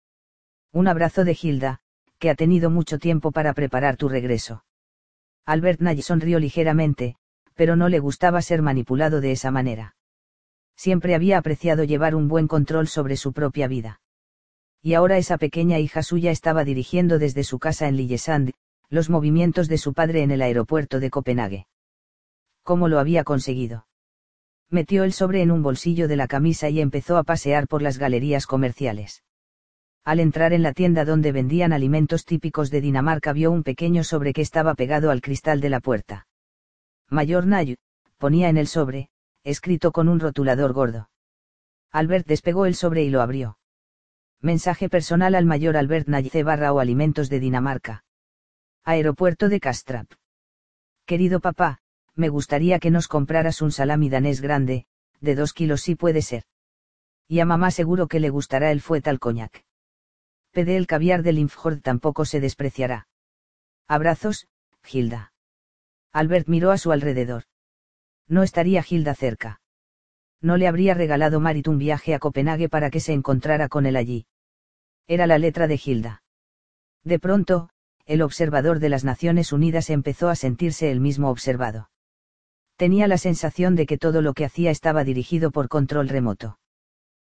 Un 0.73 0.89
abrazo 0.89 1.25
de 1.25 1.39
Hilda, 1.41 1.81
que 2.19 2.31
ha 2.31 2.35
tenido 2.35 2.71
mucho 2.71 2.99
tiempo 2.99 3.33
para 3.33 3.55
preparar 3.55 3.97
tu 3.97 4.09
regreso. 4.09 4.65
Albert 5.45 5.81
Nagy 5.81 6.03
sonrió 6.03 6.39
ligeramente, 6.41 7.17
pero 7.55 7.77
no 7.77 7.89
le 7.89 8.01
gustaba 8.01 8.43
ser 8.43 8.63
manipulado 8.63 9.21
de 9.21 9.33
esa 9.33 9.51
manera. 9.51 9.95
Siempre 10.77 11.15
había 11.15 11.39
apreciado 11.39 11.85
llevar 11.85 12.15
un 12.15 12.29
buen 12.29 12.49
control 12.49 12.89
sobre 12.89 13.17
su 13.17 13.33
propia 13.33 13.69
vida. 13.69 14.01
Y 14.87 14.95
ahora 14.95 15.19
esa 15.19 15.37
pequeña 15.37 15.81
hija 15.81 16.05
suya 16.05 16.31
estaba 16.31 16.63
dirigiendo 16.63 17.19
desde 17.19 17.43
su 17.43 17.59
casa 17.59 17.89
en 17.89 17.97
Lillesand, 17.97 18.53
los 18.89 19.11
movimientos 19.11 19.67
de 19.67 19.79
su 19.79 19.95
padre 19.95 20.23
en 20.23 20.31
el 20.31 20.41
aeropuerto 20.41 21.01
de 21.01 21.11
Copenhague. 21.11 21.67
¿Cómo 22.63 22.87
lo 22.87 23.01
había 23.01 23.25
conseguido? 23.25 23.89
Metió 24.71 25.03
el 25.03 25.13
sobre 25.13 25.43
en 25.43 25.51
un 25.51 25.65
bolsillo 25.65 26.07
de 26.07 26.15
la 26.15 26.29
camisa 26.29 26.69
y 26.69 26.81
empezó 26.81 27.17
a 27.17 27.25
pasear 27.25 27.67
por 27.67 27.83
las 27.83 27.99
galerías 27.99 28.47
comerciales. 28.47 29.25
Al 30.05 30.21
entrar 30.21 30.53
en 30.53 30.63
la 30.63 30.73
tienda 30.73 31.05
donde 31.05 31.33
vendían 31.33 31.73
alimentos 31.73 32.25
típicos 32.25 32.71
de 32.71 32.81
Dinamarca 32.81 33.33
vio 33.33 33.51
un 33.51 33.65
pequeño 33.65 34.05
sobre 34.05 34.33
que 34.33 34.43
estaba 34.43 34.77
pegado 34.77 35.11
al 35.11 35.21
cristal 35.21 35.61
de 35.61 35.71
la 35.71 35.81
puerta. 35.81 36.29
Mayor 37.11 37.49
Nay, 37.49 37.77
ponía 38.19 38.51
en 38.51 38.57
el 38.57 38.69
sobre, 38.69 39.09
escrito 39.43 39.91
con 39.91 40.09
un 40.09 40.21
rotulador 40.21 40.73
gordo. 40.73 41.11
Albert 41.91 42.29
despegó 42.29 42.67
el 42.67 42.77
sobre 42.77 43.03
y 43.03 43.11
lo 43.11 43.21
abrió. 43.21 43.59
Mensaje 44.43 44.89
personal 44.89 45.35
al 45.35 45.47
mayor 45.47 45.77
Albert 45.77 46.09
Nayce 46.09 46.43
barra 46.43 46.73
o 46.73 46.79
alimentos 46.79 47.31
de 47.31 47.41
Dinamarca. 47.41 48.05
Aeropuerto 48.85 49.49
de 49.49 49.61
Kastrap. 49.61 50.13
Querido 51.07 51.41
papá, 51.41 51.79
me 52.15 52.29
gustaría 52.29 52.79
que 52.79 52.91
nos 52.91 53.09
compraras 53.09 53.63
un 53.63 53.73
salami 53.73 54.09
danés 54.09 54.41
grande, 54.41 54.87
de 55.21 55.35
dos 55.35 55.53
kilos 55.53 55.83
si 55.83 55.95
puede 55.95 56.23
ser. 56.23 56.45
Y 57.29 57.41
a 57.41 57.47
mamá 57.47 57.71
seguro 57.71 58.09
que 58.09 58.21
le 58.21 58.31
gustará 58.31 58.71
el 58.71 58.81
fuet 58.81 59.05
coñac. 59.19 59.65
Pede 60.53 60.77
el 60.77 60.87
caviar 60.87 61.23
de 61.23 61.33
Limfjord 61.33 61.81
tampoco 61.81 62.25
se 62.25 62.41
despreciará. 62.41 63.09
Abrazos, 63.89 64.49
Gilda. 64.83 65.33
Albert 66.13 66.49
miró 66.49 66.71
a 66.71 66.79
su 66.79 66.93
alrededor. 66.93 67.45
No 68.29 68.43
estaría 68.43 68.83
Gilda 68.83 69.15
cerca. 69.15 69.61
No 70.41 70.57
le 70.57 70.69
habría 70.69 70.95
regalado 70.95 71.41
Marit 71.41 71.69
un 71.69 71.79
viaje 71.79 72.15
a 72.15 72.19
Copenhague 72.19 72.69
para 72.69 72.91
que 72.91 73.01
se 73.01 73.13
encontrara 73.13 73.69
con 73.69 73.87
él 73.87 73.97
allí. 73.97 74.27
Era 75.07 75.27
la 75.27 75.39
letra 75.39 75.67
de 75.67 75.79
Gilda. 75.79 76.23
De 77.05 77.19
pronto, 77.19 77.71
el 78.05 78.23
observador 78.23 78.79
de 78.79 78.89
las 78.89 79.05
Naciones 79.05 79.53
Unidas 79.53 79.91
empezó 79.91 80.29
a 80.29 80.37
sentirse 80.37 80.91
el 80.91 81.01
mismo 81.01 81.31
observado. 81.31 81.91
Tenía 82.77 83.09
la 83.09 83.19
sensación 83.19 83.75
de 83.75 83.87
que 83.87 83.99
todo 83.99 84.21
lo 84.21 84.35
que 84.35 84.45
hacía 84.45 84.71
estaba 84.71 85.03
dirigido 85.03 85.51
por 85.51 85.69
control 85.69 86.09
remoto. 86.09 86.59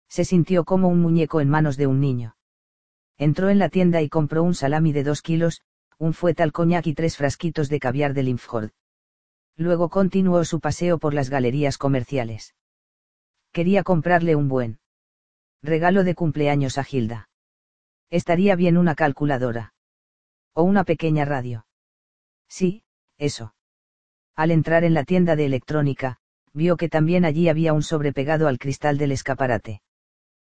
Se 0.09 0.25
sintió 0.25 0.65
como 0.65 0.89
un 0.89 1.01
muñeco 1.01 1.41
en 1.41 1.49
manos 1.49 1.77
de 1.77 1.87
un 1.87 2.01
niño. 2.01 2.37
Entró 3.19 3.51
en 3.51 3.59
la 3.59 3.69
tienda 3.69 4.01
y 4.03 4.09
compró 4.09 4.43
un 4.43 4.55
salami 4.55 4.93
de 4.93 5.05
dos 5.05 5.23
kilos, 5.23 5.61
un 5.99 6.13
fuet 6.13 6.41
al 6.41 6.53
coñac 6.53 6.87
y 6.87 6.95
tres 6.95 7.17
frasquitos 7.17 7.69
de 7.69 7.79
caviar 7.79 8.15
de 8.15 8.23
Limfjord. 8.25 8.71
Luego 9.57 9.89
continuó 9.89 10.45
su 10.45 10.61
paseo 10.61 10.99
por 10.99 11.15
las 11.15 11.31
galerías 11.31 11.79
comerciales. 11.79 12.55
Quería 13.55 13.85
comprarle 13.85 14.35
un 14.35 14.49
buen 14.49 14.81
regalo 15.63 16.03
de 16.03 16.17
cumpleaños 16.17 16.77
a 16.77 16.83
Gilda. 16.83 17.29
Estaría 18.11 18.57
bien 18.57 18.77
una 18.77 18.97
calculadora. 18.97 19.75
O 20.55 20.65
una 20.65 20.83
pequeña 20.83 21.25
radio. 21.25 21.65
Sí, 22.49 22.83
eso. 23.17 23.55
Al 24.35 24.51
entrar 24.51 24.83
en 24.83 24.93
la 24.93 25.05
tienda 25.05 25.37
de 25.37 25.47
electrónica, 25.47 26.19
vio 26.53 26.77
que 26.77 26.89
también 26.89 27.25
allí 27.25 27.49
había 27.49 27.73
un 27.75 27.85
sobrepegado 27.85 28.49
al 28.49 28.59
cristal 28.59 28.99
del 28.99 29.13
escaparate. 29.13 29.83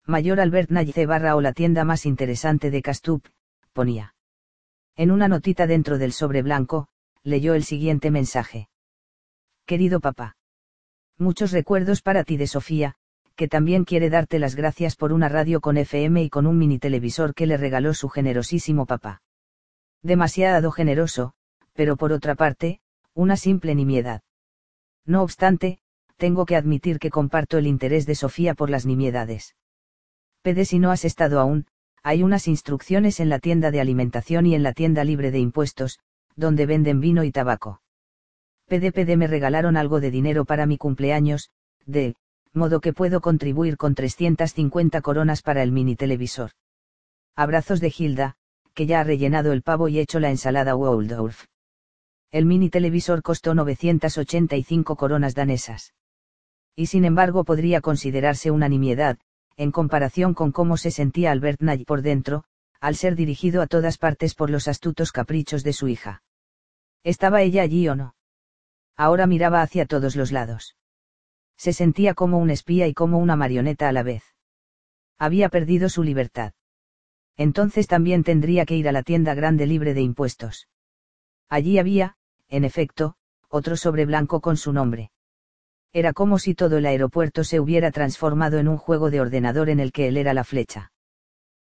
Mayor 0.05 0.39
Albert 0.39 0.69
Nayice 0.69 1.05
barra 1.05 1.35
o 1.35 1.41
la 1.41 1.51
tienda 1.51 1.83
más 1.83 2.05
interesante 2.05 2.71
de 2.71 2.81
Castup, 2.81 3.27
ponía. 3.73 4.15
En 4.95 5.11
una 5.11 5.27
notita 5.27 5.67
dentro 5.67 5.97
del 5.97 6.13
sobre 6.13 6.41
blanco, 6.43 6.87
leyó 7.23 7.55
el 7.55 7.65
siguiente 7.65 8.09
mensaje. 8.09 8.69
Querido 9.65 9.99
papá. 9.99 10.37
Muchos 11.17 11.51
recuerdos 11.51 12.01
para 12.01 12.25
ti 12.25 12.35
de 12.35 12.45
Sofía, 12.45 12.95
que 13.37 13.47
también 13.47 13.85
quiere 13.85 14.09
darte 14.09 14.37
las 14.37 14.55
gracias 14.55 14.97
por 14.97 15.13
una 15.13 15.29
radio 15.29 15.61
con 15.61 15.77
FM 15.77 16.21
y 16.21 16.29
con 16.29 16.45
un 16.45 16.57
mini 16.57 16.77
televisor 16.77 17.33
que 17.33 17.45
le 17.45 17.55
regaló 17.55 17.93
su 17.93 18.09
generosísimo 18.09 18.85
papá. 18.85 19.21
Demasiado 20.03 20.71
generoso, 20.71 21.33
pero 21.73 21.95
por 21.95 22.11
otra 22.11 22.35
parte, 22.35 22.81
una 23.13 23.37
simple 23.37 23.75
nimiedad. 23.75 24.23
No 25.05 25.23
obstante, 25.23 25.79
tengo 26.17 26.45
que 26.45 26.57
admitir 26.57 26.99
que 26.99 27.09
comparto 27.09 27.57
el 27.57 27.67
interés 27.67 28.05
de 28.05 28.15
Sofía 28.15 28.53
por 28.53 28.69
las 28.69 28.85
nimiedades. 28.85 29.55
Pede 30.41 30.65
si 30.65 30.79
no 30.79 30.91
has 30.91 31.05
estado 31.05 31.39
aún, 31.39 31.65
hay 32.03 32.23
unas 32.23 32.47
instrucciones 32.49 33.21
en 33.21 33.29
la 33.29 33.39
tienda 33.39 33.71
de 33.71 33.79
alimentación 33.79 34.45
y 34.45 34.53
en 34.53 34.63
la 34.63 34.73
tienda 34.73 35.05
libre 35.05 35.31
de 35.31 35.39
impuestos, 35.39 35.99
donde 36.35 36.65
venden 36.65 36.99
vino 36.99 37.23
y 37.23 37.31
tabaco. 37.31 37.81
PDPD 38.67 39.15
me 39.15 39.27
regalaron 39.27 39.77
algo 39.77 39.99
de 39.99 40.09
dinero 40.09 40.45
para 40.45 40.65
mi 40.65 40.77
cumpleaños, 40.77 41.51
de, 41.85 42.15
modo 42.53 42.79
que 42.79 42.93
puedo 42.93 43.21
contribuir 43.21 43.77
con 43.77 43.93
350 43.93 45.01
coronas 45.01 45.41
para 45.41 45.61
el 45.61 45.71
mini 45.71 45.95
televisor. 45.95 46.51
Abrazos 47.35 47.79
de 47.79 47.93
Hilda, 47.95 48.35
que 48.73 48.87
ya 48.87 49.01
ha 49.01 49.03
rellenado 49.03 49.51
el 49.51 49.61
pavo 49.61 49.87
y 49.87 49.99
hecho 49.99 50.19
la 50.19 50.31
ensalada 50.31 50.75
Waldorf. 50.75 51.45
El 52.31 52.45
mini 52.45 52.69
televisor 52.69 53.21
costó 53.21 53.53
985 53.53 54.95
coronas 54.95 55.35
danesas. 55.35 55.93
Y 56.75 56.87
sin 56.87 57.05
embargo 57.05 57.43
podría 57.43 57.81
considerarse 57.81 58.51
una 58.51 58.67
nimiedad, 58.67 59.17
en 59.57 59.71
comparación 59.71 60.33
con 60.33 60.51
cómo 60.51 60.75
se 60.75 60.91
sentía 60.91 61.31
Albert 61.31 61.61
Nagy 61.61 61.85
por 61.85 62.01
dentro, 62.01 62.43
al 62.81 62.95
ser 62.95 63.15
dirigido 63.15 63.61
a 63.61 63.67
todas 63.67 63.97
partes 63.97 64.33
por 64.33 64.49
los 64.49 64.67
astutos 64.67 65.11
caprichos 65.11 65.63
de 65.63 65.73
su 65.73 65.87
hija. 65.87 66.23
¿Estaba 67.03 67.41
ella 67.41 67.61
allí 67.61 67.87
o 67.87 67.95
no? 67.95 68.15
Ahora 68.97 69.27
miraba 69.27 69.61
hacia 69.61 69.85
todos 69.85 70.15
los 70.15 70.31
lados. 70.31 70.75
Se 71.57 71.73
sentía 71.73 72.13
como 72.13 72.37
un 72.37 72.49
espía 72.49 72.87
y 72.87 72.93
como 72.93 73.17
una 73.17 73.35
marioneta 73.35 73.89
a 73.89 73.91
la 73.91 74.03
vez. 74.03 74.23
Había 75.17 75.49
perdido 75.49 75.89
su 75.89 76.03
libertad. 76.03 76.53
Entonces 77.37 77.87
también 77.87 78.23
tendría 78.23 78.65
que 78.65 78.75
ir 78.75 78.87
a 78.87 78.91
la 78.91 79.03
tienda 79.03 79.33
grande 79.33 79.65
libre 79.65 79.93
de 79.93 80.01
impuestos. 80.01 80.67
Allí 81.49 81.77
había, 81.79 82.17
en 82.47 82.63
efecto, 82.63 83.15
otro 83.49 83.77
sobre 83.77 84.05
blanco 84.05 84.41
con 84.41 84.57
su 84.57 84.73
nombre. 84.73 85.11
Era 85.93 86.13
como 86.13 86.39
si 86.39 86.55
todo 86.55 86.77
el 86.77 86.85
aeropuerto 86.85 87.43
se 87.43 87.59
hubiera 87.59 87.91
transformado 87.91 88.57
en 88.57 88.67
un 88.67 88.77
juego 88.77 89.09
de 89.09 89.21
ordenador 89.21 89.69
en 89.69 89.79
el 89.79 89.91
que 89.91 90.07
él 90.07 90.17
era 90.17 90.33
la 90.33 90.43
flecha. 90.43 90.91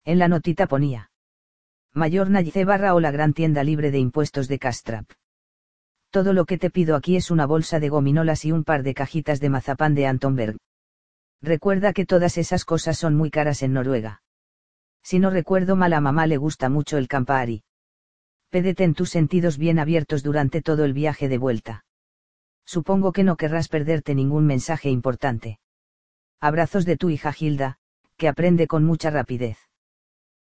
En 0.04 0.20
la 0.20 0.28
notita 0.28 0.68
ponía. 0.68 1.12
Mayor 1.94 2.30
Nayice 2.30 2.66
barra 2.66 2.94
o 2.94 3.00
la 3.00 3.12
gran 3.12 3.34
tienda 3.34 3.64
libre 3.64 3.92
de 3.92 4.00
impuestos 4.00 4.48
de 4.48 4.60
Castrap. 4.60 5.10
Todo 6.18 6.34
lo 6.34 6.46
que 6.46 6.58
te 6.58 6.72
pido 6.72 6.96
aquí 6.96 7.16
es 7.16 7.30
una 7.30 7.46
bolsa 7.46 7.80
de 7.80 7.90
gominolas 7.90 8.44
y 8.44 8.52
un 8.52 8.64
par 8.64 8.82
de 8.82 8.96
cajitas 8.96 9.40
de 9.40 9.50
mazapán 9.50 9.94
de 9.94 10.08
Antonberg. 10.08 10.58
Recuerda 11.44 11.94
que 11.94 12.08
todas 12.08 12.40
esas 12.40 12.66
cosas 12.66 12.98
son 12.98 13.14
muy 13.14 13.30
caras 13.30 13.62
en 13.62 13.74
Noruega. 13.74 14.24
Si 15.04 15.20
no 15.20 15.30
recuerdo 15.30 15.76
mal 15.76 15.94
a 15.94 16.02
mamá 16.02 16.26
le 16.26 16.38
gusta 16.38 16.70
mucho 16.70 16.98
el 16.98 17.08
Campari 17.08 17.62
pédete 18.50 18.84
en 18.84 18.96
tus 18.96 19.12
sentidos 19.12 19.60
bien 19.60 19.78
abiertos 19.78 20.24
durante 20.24 20.64
todo 20.64 20.86
el 20.86 20.94
viaje 20.94 21.30
de 21.30 21.38
vuelta. 21.38 21.86
Supongo 22.66 23.12
que 23.12 23.24
no 23.24 23.38
querrás 23.38 23.68
perderte 23.68 24.16
ningún 24.16 24.48
mensaje 24.48 24.90
importante. 24.90 25.60
Abrazos 26.42 26.86
de 26.86 26.98
tu 26.98 27.12
hija 27.12 27.32
Gilda, 27.32 27.78
que 28.18 28.28
aprende 28.28 28.66
con 28.66 28.84
mucha 28.84 29.12
rapidez. 29.12 29.60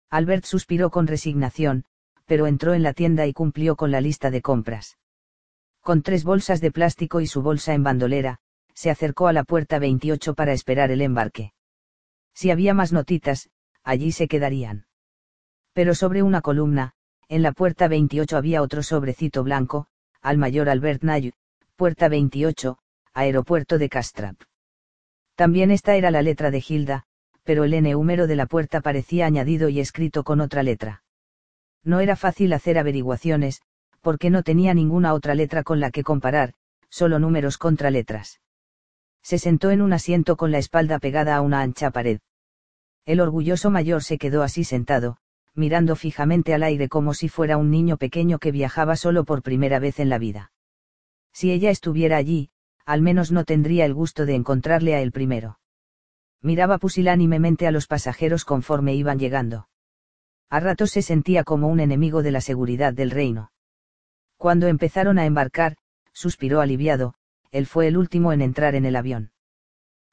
Albert 0.08 0.44
suspiró 0.44 0.90
con 0.90 1.08
resignación, 1.08 1.84
pero 2.26 2.46
entró 2.46 2.74
en 2.74 2.84
la 2.84 2.92
tienda 2.92 3.26
y 3.26 3.32
cumplió 3.32 3.74
con 3.74 3.90
la 3.90 4.00
lista 4.00 4.30
de 4.30 4.40
compras. 4.40 4.98
Con 5.84 6.00
tres 6.00 6.24
bolsas 6.24 6.62
de 6.62 6.70
plástico 6.72 7.20
y 7.20 7.26
su 7.26 7.42
bolsa 7.42 7.74
en 7.74 7.82
bandolera, 7.82 8.38
se 8.72 8.88
acercó 8.88 9.28
a 9.28 9.34
la 9.34 9.44
puerta 9.44 9.78
28 9.78 10.32
para 10.32 10.54
esperar 10.54 10.90
el 10.90 11.02
embarque. 11.02 11.52
Si 12.32 12.50
había 12.50 12.72
más 12.72 12.90
notitas, 12.90 13.50
allí 13.82 14.10
se 14.10 14.26
quedarían. 14.26 14.86
Pero 15.74 15.94
sobre 15.94 16.22
una 16.22 16.40
columna, 16.40 16.94
en 17.28 17.42
la 17.42 17.52
puerta 17.52 17.86
28 17.86 18.34
había 18.34 18.62
otro 18.62 18.82
sobrecito 18.82 19.44
blanco, 19.44 19.86
al 20.22 20.38
mayor 20.38 20.70
Albert 20.70 21.02
Nay, 21.02 21.34
puerta 21.76 22.08
28, 22.08 22.78
aeropuerto 23.12 23.76
de 23.76 23.90
Castrap. 23.90 24.36
También 25.34 25.70
esta 25.70 25.96
era 25.96 26.10
la 26.10 26.22
letra 26.22 26.50
de 26.50 26.62
Gilda, 26.62 27.04
pero 27.42 27.64
el 27.64 27.74
N 27.74 27.92
número 27.92 28.26
de 28.26 28.36
la 28.36 28.46
puerta 28.46 28.80
parecía 28.80 29.26
añadido 29.26 29.68
y 29.68 29.80
escrito 29.80 30.24
con 30.24 30.40
otra 30.40 30.62
letra. 30.62 31.02
No 31.82 32.00
era 32.00 32.16
fácil 32.16 32.54
hacer 32.54 32.78
averiguaciones, 32.78 33.60
porque 34.04 34.30
no 34.30 34.44
tenía 34.44 34.74
ninguna 34.74 35.14
otra 35.14 35.34
letra 35.34 35.64
con 35.64 35.80
la 35.80 35.90
que 35.90 36.04
comparar, 36.04 36.52
solo 36.90 37.18
números 37.18 37.58
contra 37.58 37.90
letras. 37.90 38.40
Se 39.22 39.38
sentó 39.38 39.70
en 39.70 39.80
un 39.80 39.94
asiento 39.94 40.36
con 40.36 40.52
la 40.52 40.58
espalda 40.58 41.00
pegada 41.00 41.34
a 41.34 41.40
una 41.40 41.62
ancha 41.62 41.90
pared. 41.90 42.20
El 43.06 43.20
orgulloso 43.20 43.70
mayor 43.70 44.04
se 44.04 44.18
quedó 44.18 44.42
así 44.42 44.62
sentado, 44.62 45.16
mirando 45.54 45.96
fijamente 45.96 46.52
al 46.52 46.62
aire 46.62 46.88
como 46.88 47.14
si 47.14 47.28
fuera 47.28 47.56
un 47.56 47.70
niño 47.70 47.96
pequeño 47.96 48.38
que 48.38 48.52
viajaba 48.52 48.96
solo 48.96 49.24
por 49.24 49.42
primera 49.42 49.78
vez 49.78 49.98
en 49.98 50.10
la 50.10 50.18
vida. 50.18 50.52
Si 51.32 51.50
ella 51.50 51.70
estuviera 51.70 52.18
allí, 52.18 52.50
al 52.84 53.00
menos 53.00 53.32
no 53.32 53.44
tendría 53.44 53.86
el 53.86 53.94
gusto 53.94 54.26
de 54.26 54.34
encontrarle 54.34 54.94
a 54.94 55.00
él 55.00 55.10
primero. 55.10 55.58
Miraba 56.42 56.76
pusilánimemente 56.76 57.66
a 57.66 57.70
los 57.70 57.86
pasajeros 57.86 58.44
conforme 58.44 58.94
iban 58.94 59.18
llegando. 59.18 59.68
A 60.50 60.60
ratos 60.60 60.90
se 60.90 61.00
sentía 61.00 61.42
como 61.42 61.68
un 61.68 61.80
enemigo 61.80 62.22
de 62.22 62.30
la 62.30 62.42
seguridad 62.42 62.92
del 62.92 63.10
reino. 63.10 63.50
Cuando 64.44 64.66
empezaron 64.66 65.18
a 65.18 65.24
embarcar, 65.24 65.78
suspiró 66.12 66.60
aliviado, 66.60 67.14
él 67.50 67.64
fue 67.64 67.88
el 67.88 67.96
último 67.96 68.30
en 68.30 68.42
entrar 68.42 68.74
en 68.74 68.84
el 68.84 68.94
avión. 68.94 69.32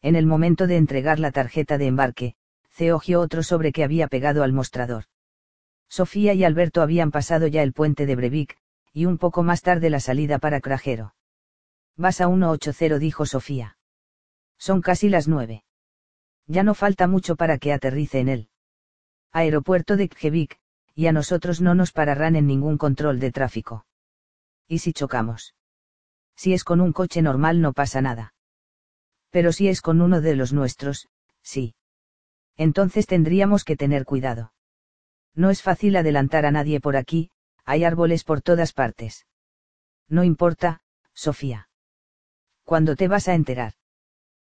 En 0.01 0.15
el 0.15 0.25
momento 0.25 0.67
de 0.67 0.77
entregar 0.77 1.19
la 1.19 1.31
tarjeta 1.31 1.77
de 1.77 1.87
embarque, 1.87 2.35
ceogió 2.69 3.19
otro 3.19 3.43
sobre 3.43 3.73
que 3.73 3.83
había 3.83 4.07
pegado 4.07 4.43
al 4.43 4.53
mostrador. 4.53 5.03
Sofía 5.89 6.33
y 6.33 6.45
Alberto 6.45 6.81
habían 6.81 7.11
pasado 7.11 7.45
ya 7.47 7.61
el 7.61 7.73
puente 7.73 8.05
de 8.05 8.15
Breivik, 8.15 8.55
y 8.93 9.03
un 9.03 9.17
poco 9.17 9.43
más 9.43 9.63
tarde 9.63 9.89
la 9.89 9.99
salida 9.99 10.39
para 10.39 10.61
Crajero. 10.61 11.13
Vas 11.97 12.21
a 12.21 12.27
180, 12.27 12.99
dijo 12.99 13.25
Sofía. 13.25 13.75
Son 14.57 14.81
casi 14.81 15.09
las 15.09 15.27
nueve. 15.27 15.65
Ya 16.47 16.63
no 16.63 16.73
falta 16.73 17.05
mucho 17.05 17.35
para 17.35 17.57
que 17.57 17.73
aterrice 17.73 18.19
en 18.21 18.29
él. 18.29 18.49
Aeropuerto 19.33 19.97
de 19.97 20.07
Kjevik, 20.07 20.57
y 20.95 21.07
a 21.07 21.11
nosotros 21.11 21.59
no 21.59 21.75
nos 21.75 21.91
pararán 21.91 22.37
en 22.37 22.47
ningún 22.47 22.77
control 22.77 23.19
de 23.19 23.33
tráfico. 23.33 23.85
¿Y 24.71 24.79
si 24.79 24.93
chocamos? 24.93 25.53
Si 26.33 26.53
es 26.53 26.63
con 26.63 26.79
un 26.79 26.93
coche 26.93 27.21
normal 27.21 27.59
no 27.59 27.73
pasa 27.73 27.99
nada. 27.99 28.33
Pero 29.29 29.51
si 29.51 29.67
es 29.67 29.81
con 29.81 29.99
uno 29.99 30.21
de 30.21 30.33
los 30.37 30.53
nuestros, 30.53 31.09
sí. 31.41 31.75
Entonces 32.55 33.05
tendríamos 33.05 33.65
que 33.65 33.75
tener 33.75 34.05
cuidado. 34.05 34.53
No 35.35 35.49
es 35.49 35.61
fácil 35.61 35.97
adelantar 35.97 36.45
a 36.45 36.51
nadie 36.51 36.79
por 36.79 36.95
aquí, 36.95 37.31
hay 37.65 37.83
árboles 37.83 38.23
por 38.23 38.41
todas 38.41 38.71
partes. 38.71 39.27
No 40.07 40.23
importa, 40.23 40.79
Sofía. 41.13 41.67
¿Cuándo 42.63 42.95
te 42.95 43.09
vas 43.09 43.27
a 43.27 43.33
enterar? 43.33 43.73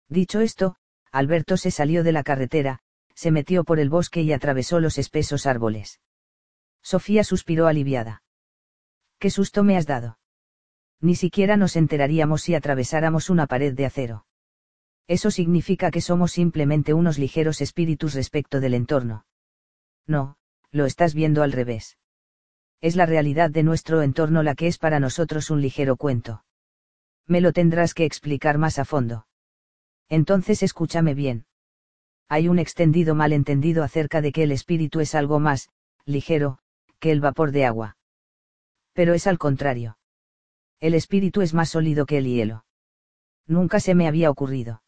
Dicho 0.08 0.38
esto, 0.38 0.76
Alberto 1.10 1.56
se 1.56 1.72
salió 1.72 2.04
de 2.04 2.12
la 2.12 2.22
carretera, 2.22 2.78
se 3.16 3.32
metió 3.32 3.64
por 3.64 3.80
el 3.80 3.90
bosque 3.90 4.22
y 4.22 4.32
atravesó 4.32 4.78
los 4.78 4.98
espesos 4.98 5.46
árboles. 5.46 6.00
Sofía 6.80 7.24
suspiró 7.24 7.66
aliviada. 7.66 8.21
¿Qué 9.22 9.30
susto 9.30 9.62
me 9.62 9.76
has 9.76 9.86
dado? 9.86 10.18
Ni 11.00 11.14
siquiera 11.14 11.56
nos 11.56 11.76
enteraríamos 11.76 12.42
si 12.42 12.56
atravesáramos 12.56 13.30
una 13.30 13.46
pared 13.46 13.72
de 13.72 13.86
acero. 13.86 14.26
Eso 15.06 15.30
significa 15.30 15.92
que 15.92 16.00
somos 16.00 16.32
simplemente 16.32 16.92
unos 16.92 17.20
ligeros 17.20 17.60
espíritus 17.60 18.14
respecto 18.14 18.58
del 18.58 18.74
entorno. 18.74 19.24
No, 20.08 20.38
lo 20.72 20.86
estás 20.86 21.14
viendo 21.14 21.44
al 21.44 21.52
revés. 21.52 21.98
Es 22.80 22.96
la 22.96 23.06
realidad 23.06 23.48
de 23.48 23.62
nuestro 23.62 24.02
entorno 24.02 24.42
la 24.42 24.56
que 24.56 24.66
es 24.66 24.78
para 24.78 24.98
nosotros 24.98 25.50
un 25.50 25.62
ligero 25.62 25.96
cuento. 25.96 26.42
Me 27.28 27.40
lo 27.40 27.52
tendrás 27.52 27.94
que 27.94 28.04
explicar 28.04 28.58
más 28.58 28.80
a 28.80 28.84
fondo. 28.84 29.28
Entonces 30.08 30.64
escúchame 30.64 31.14
bien. 31.14 31.46
Hay 32.28 32.48
un 32.48 32.58
extendido 32.58 33.14
malentendido 33.14 33.84
acerca 33.84 34.20
de 34.20 34.32
que 34.32 34.42
el 34.42 34.50
espíritu 34.50 34.98
es 34.98 35.14
algo 35.14 35.38
más, 35.38 35.68
ligero, 36.06 36.58
que 36.98 37.12
el 37.12 37.20
vapor 37.20 37.52
de 37.52 37.66
agua. 37.66 37.96
Pero 38.92 39.14
es 39.14 39.26
al 39.26 39.38
contrario. 39.38 39.98
El 40.80 40.94
espíritu 40.94 41.40
es 41.40 41.54
más 41.54 41.70
sólido 41.70 42.06
que 42.06 42.18
el 42.18 42.26
hielo. 42.26 42.64
Nunca 43.46 43.80
se 43.80 43.94
me 43.94 44.08
había 44.08 44.30
ocurrido. 44.30 44.82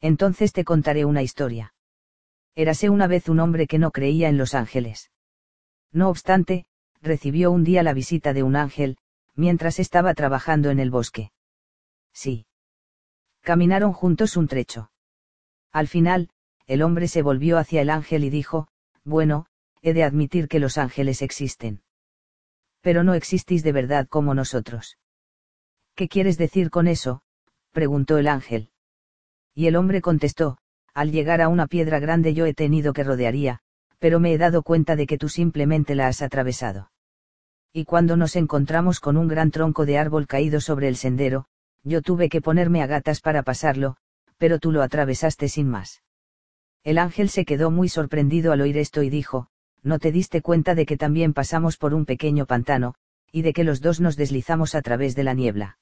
Entonces 0.00 0.52
te 0.52 0.64
contaré 0.64 1.04
una 1.04 1.22
historia. 1.22 1.74
Érase 2.54 2.88
una 2.90 3.06
vez 3.06 3.28
un 3.28 3.40
hombre 3.40 3.66
que 3.66 3.78
no 3.78 3.90
creía 3.90 4.28
en 4.28 4.38
los 4.38 4.54
ángeles. 4.54 5.10
No 5.92 6.08
obstante, 6.08 6.66
recibió 7.00 7.50
un 7.50 7.64
día 7.64 7.82
la 7.82 7.92
visita 7.92 8.32
de 8.32 8.42
un 8.42 8.56
ángel, 8.56 8.98
mientras 9.34 9.78
estaba 9.78 10.14
trabajando 10.14 10.70
en 10.70 10.80
el 10.80 10.90
bosque. 10.90 11.32
Sí. 12.12 12.46
Caminaron 13.40 13.92
juntos 13.92 14.36
un 14.36 14.48
trecho. 14.48 14.90
Al 15.72 15.88
final, 15.88 16.30
el 16.66 16.82
hombre 16.82 17.08
se 17.08 17.22
volvió 17.22 17.58
hacia 17.58 17.80
el 17.80 17.90
ángel 17.90 18.24
y 18.24 18.30
dijo, 18.30 18.68
bueno, 19.04 19.46
he 19.80 19.94
de 19.94 20.04
admitir 20.04 20.48
que 20.48 20.58
los 20.58 20.78
ángeles 20.78 21.22
existen. 21.22 21.82
Pero 22.80 23.04
no 23.04 23.14
existís 23.14 23.62
de 23.62 23.72
verdad 23.72 24.06
como 24.08 24.34
nosotros. 24.34 24.98
¿Qué 25.94 26.08
quieres 26.08 26.38
decir 26.38 26.70
con 26.70 26.86
eso? 26.86 27.22
preguntó 27.72 28.18
el 28.18 28.28
ángel. 28.28 28.70
Y 29.54 29.66
el 29.66 29.76
hombre 29.76 30.00
contestó, 30.00 30.58
al 30.94 31.10
llegar 31.10 31.40
a 31.40 31.48
una 31.48 31.66
piedra 31.66 31.98
grande 31.98 32.34
yo 32.34 32.46
he 32.46 32.54
tenido 32.54 32.92
que 32.92 33.04
rodearía, 33.04 33.60
pero 33.98 34.20
me 34.20 34.32
he 34.32 34.38
dado 34.38 34.62
cuenta 34.62 34.96
de 34.96 35.06
que 35.06 35.18
tú 35.18 35.28
simplemente 35.28 35.94
la 35.94 36.06
has 36.06 36.22
atravesado. 36.22 36.90
Y 37.72 37.84
cuando 37.84 38.16
nos 38.16 38.36
encontramos 38.36 39.00
con 39.00 39.16
un 39.16 39.28
gran 39.28 39.50
tronco 39.50 39.84
de 39.84 39.98
árbol 39.98 40.26
caído 40.26 40.60
sobre 40.60 40.88
el 40.88 40.96
sendero, 40.96 41.46
yo 41.84 42.02
tuve 42.02 42.28
que 42.28 42.40
ponerme 42.40 42.82
a 42.82 42.86
gatas 42.86 43.20
para 43.20 43.42
pasarlo, 43.42 43.96
pero 44.38 44.58
tú 44.58 44.72
lo 44.72 44.82
atravesaste 44.82 45.48
sin 45.48 45.68
más. 45.68 46.02
El 46.84 46.98
ángel 46.98 47.28
se 47.28 47.44
quedó 47.44 47.70
muy 47.70 47.88
sorprendido 47.88 48.52
al 48.52 48.60
oír 48.60 48.78
esto 48.78 49.02
y 49.02 49.10
dijo, 49.10 49.48
¿no 49.88 49.98
te 49.98 50.12
diste 50.12 50.42
cuenta 50.42 50.74
de 50.74 50.84
que 50.84 50.98
también 50.98 51.32
pasamos 51.32 51.78
por 51.78 51.94
un 51.94 52.04
pequeño 52.04 52.44
pantano, 52.44 52.94
y 53.32 53.40
de 53.40 53.54
que 53.54 53.64
los 53.64 53.80
dos 53.80 54.00
nos 54.00 54.16
deslizamos 54.16 54.74
a 54.74 54.82
través 54.82 55.16
de 55.16 55.24
la 55.24 55.32
niebla? 55.32 55.78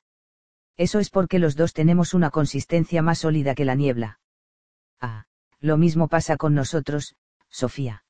Eso 0.77 1.01
es 1.01 1.11
porque 1.11 1.41
los 1.41 1.57
dos 1.57 1.73
tenemos 1.73 2.15
una 2.15 2.31
consistencia 2.31 3.03
más 3.03 3.19
sólida 3.19 3.57
que 3.57 3.65
la 3.65 3.75
niebla. 3.75 4.21
Ah, 5.01 5.25
lo 5.59 5.77
mismo 5.77 6.07
pasa 6.07 6.37
con 6.37 6.55
nosotros, 6.55 7.17
Sofía. 7.51 8.05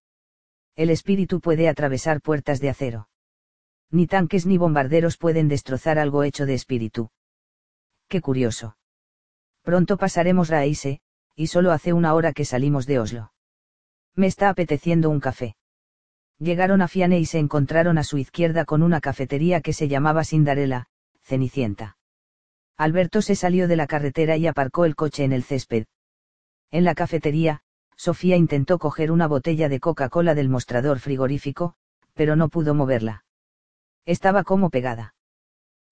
El 0.75 0.91
espíritu 0.91 1.41
puede 1.41 1.67
atravesar 1.67 2.21
puertas 2.21 2.61
de 2.61 2.69
acero. 2.69 3.09
Ni 3.91 4.07
tanques 4.07 4.45
ni 4.45 4.59
bombarderos 4.59 5.17
pueden 5.17 5.49
destrozar 5.49 5.99
algo 5.99 6.25
hecho 6.25 6.45
de 6.45 6.55
espíritu. 6.55 7.09
Qué 8.09 8.21
curioso. 8.21 8.77
Pronto 9.63 9.97
pasaremos 9.97 10.51
Raíse, 10.51 11.01
y 11.35 11.47
solo 11.47 11.73
hace 11.73 11.95
una 11.95 12.13
hora 12.13 12.35
que 12.35 12.45
salimos 12.45 12.87
de 12.87 12.99
Oslo. 12.99 13.33
Me 14.15 14.27
está 14.27 14.51
apeteciendo 14.51 15.09
un 15.09 15.21
café. 15.21 15.57
Llegaron 16.39 16.83
a 16.83 16.89
Fiane 16.89 17.19
y 17.19 17.25
se 17.25 17.39
encontraron 17.39 17.97
a 17.99 18.05
su 18.05 18.19
izquierda 18.19 18.65
con 18.65 18.83
una 18.83 19.01
cafetería 19.01 19.61
que 19.63 19.73
se 19.73 19.89
llamaba 19.89 20.23
Sindarela, 20.23 20.89
Cenicienta. 21.23 21.97
Alberto 22.77 23.23
se 23.23 23.35
salió 23.35 23.69
de 23.69 23.77
la 23.77 23.87
carretera 23.87 24.37
y 24.37 24.47
aparcó 24.47 24.85
el 24.85 24.97
coche 24.97 25.25
en 25.25 25.33
el 25.33 25.45
césped. 25.45 25.87
En 26.71 26.85
la 26.85 26.95
cafetería, 26.95 27.63
Sofía 27.97 28.37
intentó 28.37 28.79
coger 28.79 29.11
una 29.11 29.27
botella 29.27 29.71
de 29.71 29.81
Coca-Cola 29.81 30.35
del 30.35 30.51
mostrador 30.51 30.99
frigorífico, 30.99 31.75
pero 32.13 32.37
no 32.37 32.51
pudo 32.51 32.75
moverla. 32.75 33.25
Estaba 34.05 34.45
como 34.45 34.69
pegada. 34.69 35.15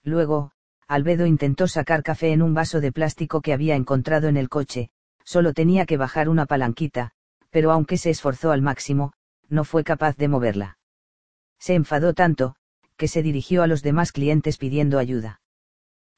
Luego, 0.03 0.53
Albedo 0.87 1.25
intentó 1.25 1.67
sacar 1.67 2.03
café 2.03 2.33
en 2.33 2.43
un 2.43 2.53
vaso 2.53 2.83
de 2.83 2.93
plástico 2.93 3.41
que 3.41 3.55
había 3.55 3.77
encontrado 3.77 4.29
en 4.29 4.37
el 4.37 4.51
coche, 4.51 4.91
solo 5.25 5.55
tenía 5.55 5.87
que 5.87 5.97
bajar 5.97 6.29
una 6.29 6.45
palanquita, 6.45 7.13
pero 7.49 7.73
aunque 7.73 7.97
se 7.97 8.11
esforzó 8.11 8.53
al 8.53 8.61
máximo, 8.61 9.15
no 9.49 9.65
fue 9.65 9.85
capaz 9.85 10.17
de 10.17 10.29
moverla. 10.29 10.79
Se 11.59 11.75
enfadó 11.75 12.15
tanto, 12.15 12.57
que 12.97 13.09
se 13.09 13.23
dirigió 13.23 13.63
a 13.63 13.67
los 13.67 13.83
demás 13.83 14.13
clientes 14.13 14.59
pidiendo 14.59 14.99
ayuda. 14.99 15.41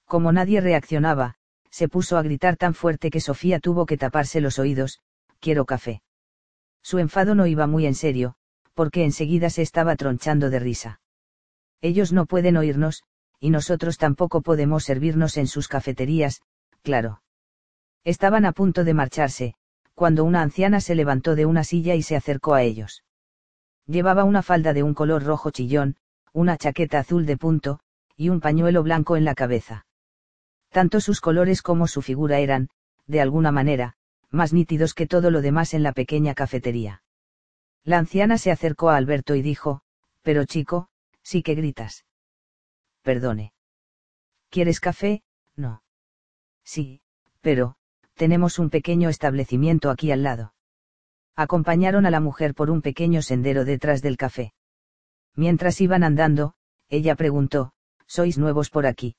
Como 0.05 0.33
nadie 0.33 0.61
reaccionaba, 0.61 1.37
se 1.71 1.89
puso 1.89 2.17
a 2.17 2.23
gritar 2.23 2.57
tan 2.57 2.75
fuerte 2.75 3.11
que 3.11 3.21
Sofía 3.21 3.61
tuvo 3.61 3.87
que 3.87 3.97
taparse 3.97 4.41
los 4.41 4.59
oídos, 4.59 5.01
quiero 5.41 5.65
café. 5.65 6.03
Su 6.83 6.99
enfado 6.99 7.35
no 7.35 7.47
iba 7.47 7.67
muy 7.67 7.87
en 7.87 7.95
serio, 7.95 8.35
porque 8.75 9.05
enseguida 9.05 9.51
se 9.51 9.63
estaba 9.63 9.97
tronchando 9.97 10.51
de 10.51 10.59
risa. 10.59 11.01
Ellos 11.81 12.13
no 12.13 12.27
pueden 12.27 12.57
oírnos, 12.57 13.03
y 13.41 13.51
nosotros 13.51 13.99
tampoco 13.99 14.43
podemos 14.43 14.85
servirnos 14.85 15.37
en 15.37 15.47
sus 15.47 15.69
cafeterías, 15.69 16.43
claro. 16.83 17.23
Estaban 18.05 18.45
a 18.45 18.53
punto 18.53 18.85
de 18.85 18.95
marcharse, 18.95 19.55
cuando 19.95 20.25
una 20.25 20.43
anciana 20.43 20.81
se 20.81 20.95
levantó 20.95 21.35
de 21.35 21.47
una 21.47 21.65
silla 21.65 21.95
y 21.95 22.03
se 22.03 22.17
acercó 22.17 22.55
a 22.55 22.63
ellos. 22.63 23.03
Llevaba 23.87 24.25
una 24.25 24.43
falda 24.43 24.73
de 24.73 24.83
un 24.83 24.95
color 24.95 25.23
rojo 25.23 25.51
chillón, 25.51 25.97
una 26.33 26.57
chaqueta 26.57 26.99
azul 26.99 27.25
de 27.25 27.37
punto, 27.37 27.81
y 28.17 28.29
un 28.31 28.41
pañuelo 28.41 28.83
blanco 28.83 29.17
en 29.17 29.25
la 29.25 29.35
cabeza. 29.35 29.87
Tanto 30.71 31.01
sus 31.01 31.21
colores 31.21 31.63
como 31.63 31.87
su 31.87 32.03
figura 32.03 32.41
eran, 32.41 32.69
de 33.07 33.21
alguna 33.21 33.53
manera, 33.53 33.95
más 34.31 34.53
nítidos 34.53 34.95
que 34.95 35.07
todo 35.07 35.31
lo 35.31 35.41
demás 35.41 35.73
en 35.73 35.83
la 35.83 35.93
pequeña 35.93 36.35
cafetería. 36.35 37.03
La 37.85 37.99
anciana 37.99 38.37
se 38.39 38.51
acercó 38.51 38.91
a 38.91 38.97
Alberto 38.97 39.37
y 39.37 39.43
dijo, 39.43 39.83
pero 40.23 40.45
chico, 40.45 40.89
sí 41.23 41.43
que 41.43 41.55
gritas. 41.55 42.05
Perdone. 43.03 43.53
¿Quieres 44.51 44.81
café? 44.81 45.23
No. 45.55 45.83
Sí, 46.65 47.01
pero, 47.41 47.77
tenemos 48.15 48.59
un 48.59 48.71
pequeño 48.71 49.09
establecimiento 49.09 49.91
aquí 49.91 50.11
al 50.11 50.25
lado. 50.25 50.56
Acompañaron 51.37 52.07
a 52.07 52.11
la 52.11 52.21
mujer 52.21 52.55
por 52.55 52.71
un 52.71 52.81
pequeño 52.81 53.21
sendero 53.21 53.67
detrás 53.67 54.01
del 54.01 54.17
café. 54.17 54.55
Mientras 55.35 55.83
iban 55.83 56.03
andando, 56.03 56.55
ella 56.89 57.15
preguntó, 57.15 57.73
¿sois 58.07 58.39
nuevos 58.39 58.71
por 58.71 58.87
aquí? 58.87 59.17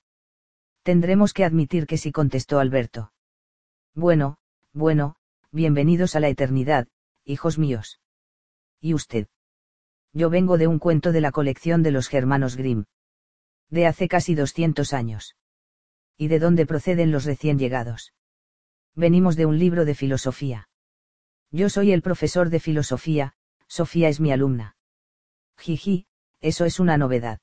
Tendremos 0.82 1.32
que 1.34 1.46
admitir 1.46 1.86
que 1.86 1.98
sí 1.98 2.12
contestó 2.12 2.60
Alberto. 2.60 3.12
Bueno, 3.94 4.38
bueno, 4.74 5.16
bienvenidos 5.52 6.16
a 6.16 6.20
la 6.20 6.30
eternidad, 6.30 6.88
hijos 7.24 7.60
míos. 7.60 8.00
¿Y 8.82 8.96
usted? 8.96 9.28
Yo 10.12 10.32
vengo 10.32 10.58
de 10.58 10.66
un 10.66 10.80
cuento 10.80 11.12
de 11.12 11.22
la 11.22 11.32
colección 11.32 11.84
de 11.84 11.92
los 11.92 12.12
hermanos 12.12 12.56
Grimm. 12.56 12.86
De 13.70 13.86
hace 13.86 14.08
casi 14.08 14.34
200 14.34 14.94
años. 14.94 15.36
¿Y 16.18 16.30
de 16.30 16.40
dónde 16.40 16.66
proceden 16.66 17.12
los 17.12 17.26
recién 17.26 17.60
llegados? 17.60 18.14
Venimos 18.96 19.36
de 19.36 19.46
un 19.46 19.60
libro 19.60 19.86
de 19.86 19.94
filosofía. 19.94 20.68
Yo 21.52 21.70
soy 21.70 21.92
el 21.92 22.02
profesor 22.02 22.50
de 22.50 22.60
filosofía, 22.60 23.34
Sofía 23.68 24.10
es 24.10 24.20
mi 24.20 24.32
alumna. 24.32 24.76
Jiji, 25.58 26.06
eso 26.42 26.66
es 26.66 26.80
una 26.80 26.98
novedad. 26.98 27.40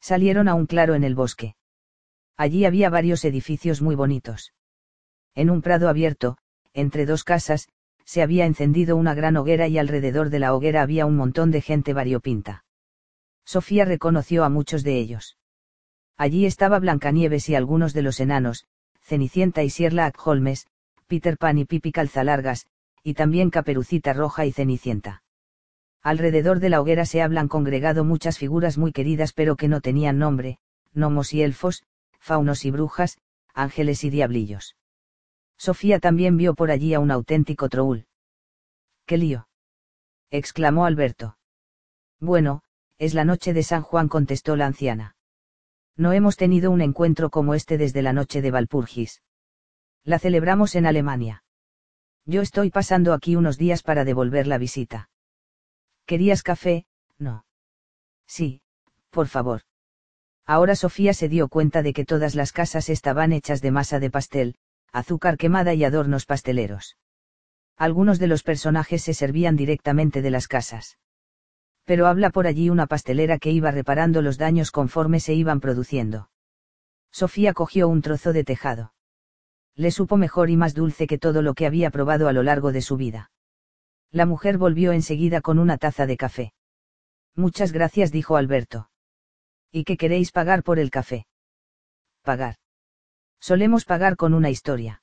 Salieron 0.00 0.48
a 0.48 0.54
un 0.54 0.66
claro 0.66 0.94
en 0.94 1.04
el 1.04 1.14
bosque. 1.14 1.56
Allí 2.36 2.64
había 2.64 2.90
varios 2.90 3.24
edificios 3.24 3.80
muy 3.80 3.94
bonitos. 3.94 4.52
En 5.34 5.50
un 5.50 5.62
prado 5.62 5.88
abierto, 5.88 6.36
entre 6.72 7.06
dos 7.06 7.24
casas, 7.24 7.68
se 8.04 8.22
había 8.22 8.44
encendido 8.44 8.96
una 8.96 9.14
gran 9.14 9.36
hoguera 9.36 9.68
y 9.68 9.78
alrededor 9.78 10.30
de 10.30 10.38
la 10.38 10.54
hoguera 10.54 10.82
había 10.82 11.06
un 11.06 11.16
montón 11.16 11.50
de 11.50 11.62
gente 11.62 11.94
variopinta. 11.94 12.64
Sofía 13.44 13.84
reconoció 13.84 14.44
a 14.44 14.48
muchos 14.48 14.82
de 14.82 14.98
ellos. 14.98 15.38
Allí 16.16 16.46
estaba 16.46 16.78
Blancanieves 16.78 17.48
y 17.48 17.54
algunos 17.54 17.92
de 17.94 18.02
los 18.02 18.20
enanos, 18.20 18.66
Cenicienta 19.00 19.62
y 19.62 19.68
Sherlock 19.68 20.14
Holmes, 20.26 20.66
Peter 21.06 21.36
Pan 21.36 21.58
y 21.58 21.64
Pipi 21.64 21.92
Calzalargas, 21.92 22.66
y 23.04 23.14
también 23.14 23.50
Caperucita 23.50 24.14
Roja 24.14 24.46
y 24.46 24.52
Cenicienta. 24.52 25.22
Alrededor 26.02 26.58
de 26.58 26.70
la 26.70 26.80
hoguera 26.80 27.04
se 27.04 27.22
hablan 27.22 27.48
congregado 27.48 28.02
muchas 28.02 28.38
figuras 28.38 28.78
muy 28.78 28.92
queridas 28.92 29.32
pero 29.34 29.56
que 29.56 29.68
no 29.68 29.80
tenían 29.82 30.18
nombre, 30.18 30.58
gnomos 30.94 31.34
y 31.34 31.42
elfos, 31.42 31.84
faunos 32.18 32.64
y 32.64 32.70
brujas, 32.70 33.18
ángeles 33.52 34.04
y 34.04 34.10
diablillos. 34.10 34.76
Sofía 35.58 36.00
también 36.00 36.38
vio 36.38 36.54
por 36.54 36.70
allí 36.70 36.94
a 36.94 37.00
un 37.00 37.10
auténtico 37.10 37.68
troul. 37.68 38.06
¡Qué 39.06 39.18
lío! 39.18 39.48
exclamó 40.30 40.86
Alberto. 40.86 41.36
Bueno, 42.20 42.62
es 42.98 43.12
la 43.12 43.24
noche 43.24 43.52
de 43.52 43.62
San 43.62 43.82
Juan, 43.82 44.08
contestó 44.08 44.56
la 44.56 44.66
anciana. 44.66 45.16
No 45.96 46.12
hemos 46.12 46.36
tenido 46.36 46.70
un 46.70 46.80
encuentro 46.80 47.28
como 47.28 47.54
este 47.54 47.76
desde 47.78 48.02
la 48.02 48.14
noche 48.14 48.40
de 48.40 48.50
Valpurgis. 48.50 49.22
La 50.04 50.18
celebramos 50.18 50.74
en 50.74 50.86
Alemania. 50.86 51.43
Yo 52.26 52.40
estoy 52.40 52.70
pasando 52.70 53.12
aquí 53.12 53.36
unos 53.36 53.58
días 53.58 53.82
para 53.82 54.04
devolver 54.04 54.46
la 54.46 54.58
visita. 54.58 55.10
¿Querías 56.06 56.42
café? 56.42 56.86
No. 57.18 57.44
Sí, 58.26 58.62
por 59.10 59.28
favor. 59.28 59.62
Ahora 60.46 60.76
Sofía 60.76 61.14
se 61.14 61.28
dio 61.28 61.48
cuenta 61.48 61.82
de 61.82 61.92
que 61.92 62.04
todas 62.04 62.34
las 62.34 62.52
casas 62.52 62.88
estaban 62.88 63.32
hechas 63.32 63.60
de 63.60 63.70
masa 63.70 63.98
de 63.98 64.10
pastel, 64.10 64.56
azúcar 64.92 65.36
quemada 65.36 65.74
y 65.74 65.84
adornos 65.84 66.26
pasteleros. 66.26 66.96
Algunos 67.76 68.18
de 68.18 68.28
los 68.28 68.42
personajes 68.42 69.02
se 69.02 69.14
servían 69.14 69.56
directamente 69.56 70.22
de 70.22 70.30
las 70.30 70.48
casas. 70.48 70.98
Pero 71.84 72.06
habla 72.06 72.30
por 72.30 72.46
allí 72.46 72.70
una 72.70 72.86
pastelera 72.86 73.38
que 73.38 73.50
iba 73.50 73.70
reparando 73.70 74.22
los 74.22 74.38
daños 74.38 74.70
conforme 74.70 75.20
se 75.20 75.34
iban 75.34 75.60
produciendo. 75.60 76.30
Sofía 77.10 77.52
cogió 77.52 77.88
un 77.88 78.00
trozo 78.00 78.32
de 78.32 78.44
tejado. 78.44 78.93
Le 79.76 79.90
supo 79.90 80.16
mejor 80.16 80.50
y 80.50 80.56
más 80.56 80.74
dulce 80.74 81.06
que 81.06 81.18
todo 81.18 81.42
lo 81.42 81.54
que 81.54 81.66
había 81.66 81.90
probado 81.90 82.28
a 82.28 82.32
lo 82.32 82.42
largo 82.42 82.72
de 82.72 82.82
su 82.82 82.96
vida. 82.96 83.30
La 84.10 84.26
mujer 84.26 84.58
volvió 84.58 84.92
enseguida 84.92 85.40
con 85.40 85.58
una 85.58 85.78
taza 85.78 86.06
de 86.06 86.16
café. 86.16 86.52
Muchas 87.34 87.72
gracias, 87.72 88.12
dijo 88.12 88.36
Alberto. 88.36 88.90
¿Y 89.72 89.82
qué 89.84 89.96
queréis 89.96 90.30
pagar 90.30 90.62
por 90.62 90.78
el 90.78 90.90
café? 90.90 91.26
Pagar. 92.22 92.56
Solemos 93.40 93.84
pagar 93.84 94.16
con 94.16 94.32
una 94.32 94.50
historia. 94.50 95.02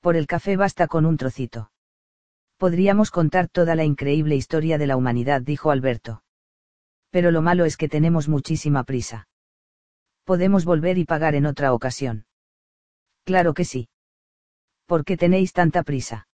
Por 0.00 0.16
el 0.16 0.26
café 0.26 0.56
basta 0.56 0.88
con 0.88 1.04
un 1.04 1.16
trocito. 1.16 1.70
Podríamos 2.56 3.10
contar 3.10 3.48
toda 3.48 3.74
la 3.74 3.84
increíble 3.84 4.34
historia 4.34 4.78
de 4.78 4.86
la 4.86 4.96
humanidad, 4.96 5.42
dijo 5.42 5.70
Alberto. 5.70 6.22
Pero 7.10 7.30
lo 7.30 7.42
malo 7.42 7.64
es 7.66 7.76
que 7.76 7.88
tenemos 7.88 8.28
muchísima 8.28 8.84
prisa. 8.84 9.28
Podemos 10.24 10.64
volver 10.64 10.96
y 10.96 11.04
pagar 11.04 11.34
en 11.34 11.46
otra 11.46 11.74
ocasión. 11.74 12.25
Claro 13.26 13.52
que 13.52 13.66
sí. 13.66 13.90
¿Por 14.86 15.04
qué 15.04 15.18
tenéis 15.18 15.52
tanta 15.52 15.82
prisa? 15.82 16.28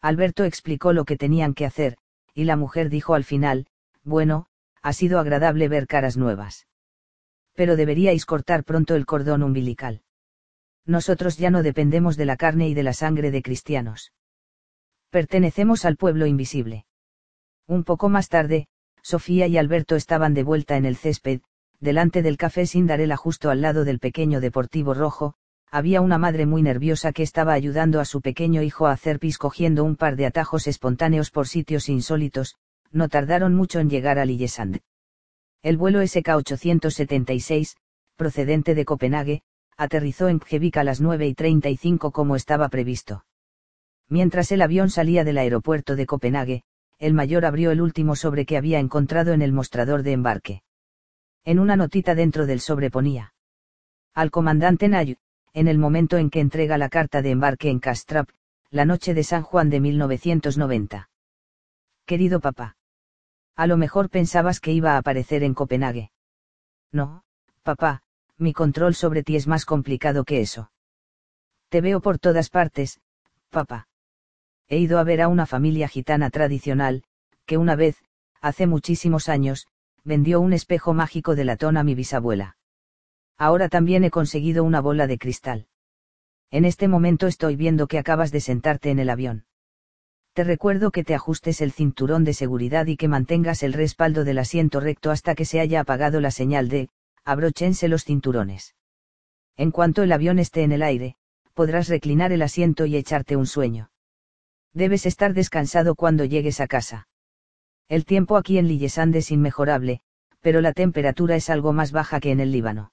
Alberto 0.00 0.44
explicó 0.44 0.92
lo 0.92 1.04
que 1.04 1.16
tenían 1.16 1.54
que 1.54 1.66
hacer, 1.66 1.96
y 2.32 2.44
la 2.44 2.54
mujer 2.54 2.90
dijo 2.90 3.14
al 3.14 3.24
final, 3.24 3.66
bueno, 4.04 4.46
ha 4.80 4.92
sido 4.92 5.18
agradable 5.18 5.66
ver 5.66 5.88
caras 5.88 6.16
nuevas. 6.16 6.68
Pero 7.54 7.74
deberíais 7.74 8.24
cortar 8.24 8.62
pronto 8.62 8.94
el 8.94 9.04
cordón 9.04 9.42
umbilical 9.42 10.04
nosotros 10.90 11.38
ya 11.38 11.50
no 11.50 11.62
dependemos 11.62 12.16
de 12.16 12.26
la 12.26 12.36
carne 12.36 12.68
y 12.68 12.74
de 12.74 12.82
la 12.82 12.92
sangre 12.92 13.30
de 13.30 13.42
cristianos. 13.42 14.12
Pertenecemos 15.10 15.84
al 15.84 15.96
pueblo 15.96 16.26
invisible. 16.26 16.84
Un 17.66 17.84
poco 17.84 18.08
más 18.08 18.28
tarde, 18.28 18.66
Sofía 19.02 19.46
y 19.46 19.56
Alberto 19.56 19.96
estaban 19.96 20.34
de 20.34 20.42
vuelta 20.42 20.76
en 20.76 20.84
el 20.84 20.96
césped, 20.96 21.40
delante 21.78 22.22
del 22.22 22.36
café 22.36 22.66
Sindarela 22.66 23.16
justo 23.16 23.50
al 23.50 23.62
lado 23.62 23.84
del 23.84 23.98
pequeño 23.98 24.40
deportivo 24.40 24.92
rojo, 24.92 25.34
había 25.70 26.00
una 26.00 26.18
madre 26.18 26.46
muy 26.46 26.62
nerviosa 26.62 27.12
que 27.12 27.22
estaba 27.22 27.52
ayudando 27.52 28.00
a 28.00 28.04
su 28.04 28.20
pequeño 28.20 28.62
hijo 28.62 28.86
a 28.86 28.92
hacer 28.92 29.20
pis 29.20 29.38
cogiendo 29.38 29.84
un 29.84 29.96
par 29.96 30.16
de 30.16 30.26
atajos 30.26 30.66
espontáneos 30.66 31.30
por 31.30 31.46
sitios 31.46 31.88
insólitos, 31.88 32.56
no 32.90 33.08
tardaron 33.08 33.54
mucho 33.54 33.78
en 33.78 33.88
llegar 33.88 34.18
a 34.18 34.24
Lillesand. 34.24 34.80
El 35.62 35.76
vuelo 35.76 36.02
SK-876, 36.02 37.76
procedente 38.16 38.74
de 38.74 38.84
Copenhague, 38.84 39.42
aterrizó 39.76 40.28
en 40.28 40.40
Pjevik 40.40 40.76
a 40.78 40.84
las 40.84 41.00
9 41.00 41.26
y 41.28 41.34
35 41.34 42.10
como 42.10 42.34
estaba 42.34 42.68
previsto. 42.68 43.24
Mientras 44.08 44.50
el 44.50 44.62
avión 44.62 44.90
salía 44.90 45.22
del 45.22 45.38
aeropuerto 45.38 45.94
de 45.94 46.06
Copenhague, 46.06 46.64
el 46.98 47.14
mayor 47.14 47.44
abrió 47.44 47.70
el 47.70 47.80
último 47.80 48.16
sobre 48.16 48.44
que 48.44 48.56
había 48.56 48.80
encontrado 48.80 49.32
en 49.32 49.40
el 49.40 49.52
mostrador 49.52 50.02
de 50.02 50.12
embarque. 50.12 50.62
En 51.44 51.60
una 51.60 51.76
notita 51.76 52.14
dentro 52.14 52.46
del 52.46 52.60
sobre 52.60 52.90
ponía. 52.90 53.32
Al 54.12 54.30
comandante 54.30 54.88
Nayu, 54.88 55.16
en 55.52 55.68
el 55.68 55.78
momento 55.78 56.16
en 56.16 56.30
que 56.30 56.40
entrega 56.40 56.78
la 56.78 56.88
carta 56.88 57.22
de 57.22 57.30
embarque 57.30 57.70
en 57.70 57.80
Castrap, 57.80 58.28
la 58.70 58.84
noche 58.84 59.14
de 59.14 59.24
San 59.24 59.42
Juan 59.42 59.68
de 59.70 59.80
1990. 59.80 61.10
Querido 62.06 62.40
papá. 62.40 62.76
A 63.56 63.66
lo 63.66 63.76
mejor 63.76 64.10
pensabas 64.10 64.60
que 64.60 64.72
iba 64.72 64.92
a 64.92 64.98
aparecer 64.98 65.42
en 65.42 65.54
Copenhague. 65.54 66.10
No, 66.92 67.24
papá, 67.62 68.02
mi 68.36 68.52
control 68.52 68.94
sobre 68.94 69.22
ti 69.22 69.36
es 69.36 69.46
más 69.46 69.64
complicado 69.64 70.24
que 70.24 70.40
eso. 70.40 70.70
Te 71.68 71.80
veo 71.80 72.00
por 72.00 72.18
todas 72.18 72.48
partes, 72.48 73.00
papá. 73.50 73.88
He 74.68 74.78
ido 74.78 74.98
a 74.98 75.04
ver 75.04 75.20
a 75.20 75.28
una 75.28 75.46
familia 75.46 75.88
gitana 75.88 76.30
tradicional, 76.30 77.02
que 77.44 77.58
una 77.58 77.74
vez, 77.74 77.96
hace 78.40 78.66
muchísimos 78.66 79.28
años, 79.28 79.66
vendió 80.04 80.40
un 80.40 80.52
espejo 80.52 80.94
mágico 80.94 81.34
de 81.34 81.44
latón 81.44 81.76
a 81.76 81.82
mi 81.82 81.94
bisabuela. 81.94 82.56
Ahora 83.40 83.70
también 83.70 84.04
he 84.04 84.10
conseguido 84.10 84.64
una 84.64 84.82
bola 84.82 85.06
de 85.06 85.16
cristal. 85.16 85.66
En 86.50 86.66
este 86.66 86.88
momento 86.88 87.26
estoy 87.26 87.56
viendo 87.56 87.86
que 87.86 87.98
acabas 87.98 88.32
de 88.32 88.40
sentarte 88.40 88.90
en 88.90 88.98
el 88.98 89.08
avión. 89.08 89.46
Te 90.34 90.44
recuerdo 90.44 90.90
que 90.90 91.04
te 91.04 91.14
ajustes 91.14 91.62
el 91.62 91.72
cinturón 91.72 92.22
de 92.22 92.34
seguridad 92.34 92.84
y 92.84 92.98
que 92.98 93.08
mantengas 93.08 93.62
el 93.62 93.72
respaldo 93.72 94.24
del 94.24 94.36
asiento 94.36 94.78
recto 94.78 95.10
hasta 95.10 95.34
que 95.34 95.46
se 95.46 95.58
haya 95.58 95.80
apagado 95.80 96.20
la 96.20 96.30
señal 96.30 96.68
de, 96.68 96.90
abróchense 97.24 97.88
los 97.88 98.04
cinturones. 98.04 98.74
En 99.56 99.70
cuanto 99.70 100.02
el 100.02 100.12
avión 100.12 100.38
esté 100.38 100.62
en 100.62 100.72
el 100.72 100.82
aire, 100.82 101.16
podrás 101.54 101.88
reclinar 101.88 102.32
el 102.32 102.42
asiento 102.42 102.84
y 102.84 102.94
echarte 102.94 103.36
un 103.36 103.46
sueño. 103.46 103.90
Debes 104.74 105.06
estar 105.06 105.32
descansado 105.32 105.94
cuando 105.94 106.26
llegues 106.26 106.60
a 106.60 106.66
casa. 106.66 107.08
El 107.88 108.04
tiempo 108.04 108.36
aquí 108.36 108.58
en 108.58 108.68
Lillesand 108.68 109.16
es 109.16 109.30
inmejorable, 109.30 110.02
pero 110.40 110.60
la 110.60 110.74
temperatura 110.74 111.36
es 111.36 111.48
algo 111.48 111.72
más 111.72 111.90
baja 111.90 112.20
que 112.20 112.32
en 112.32 112.40
el 112.40 112.52
Líbano. 112.52 112.92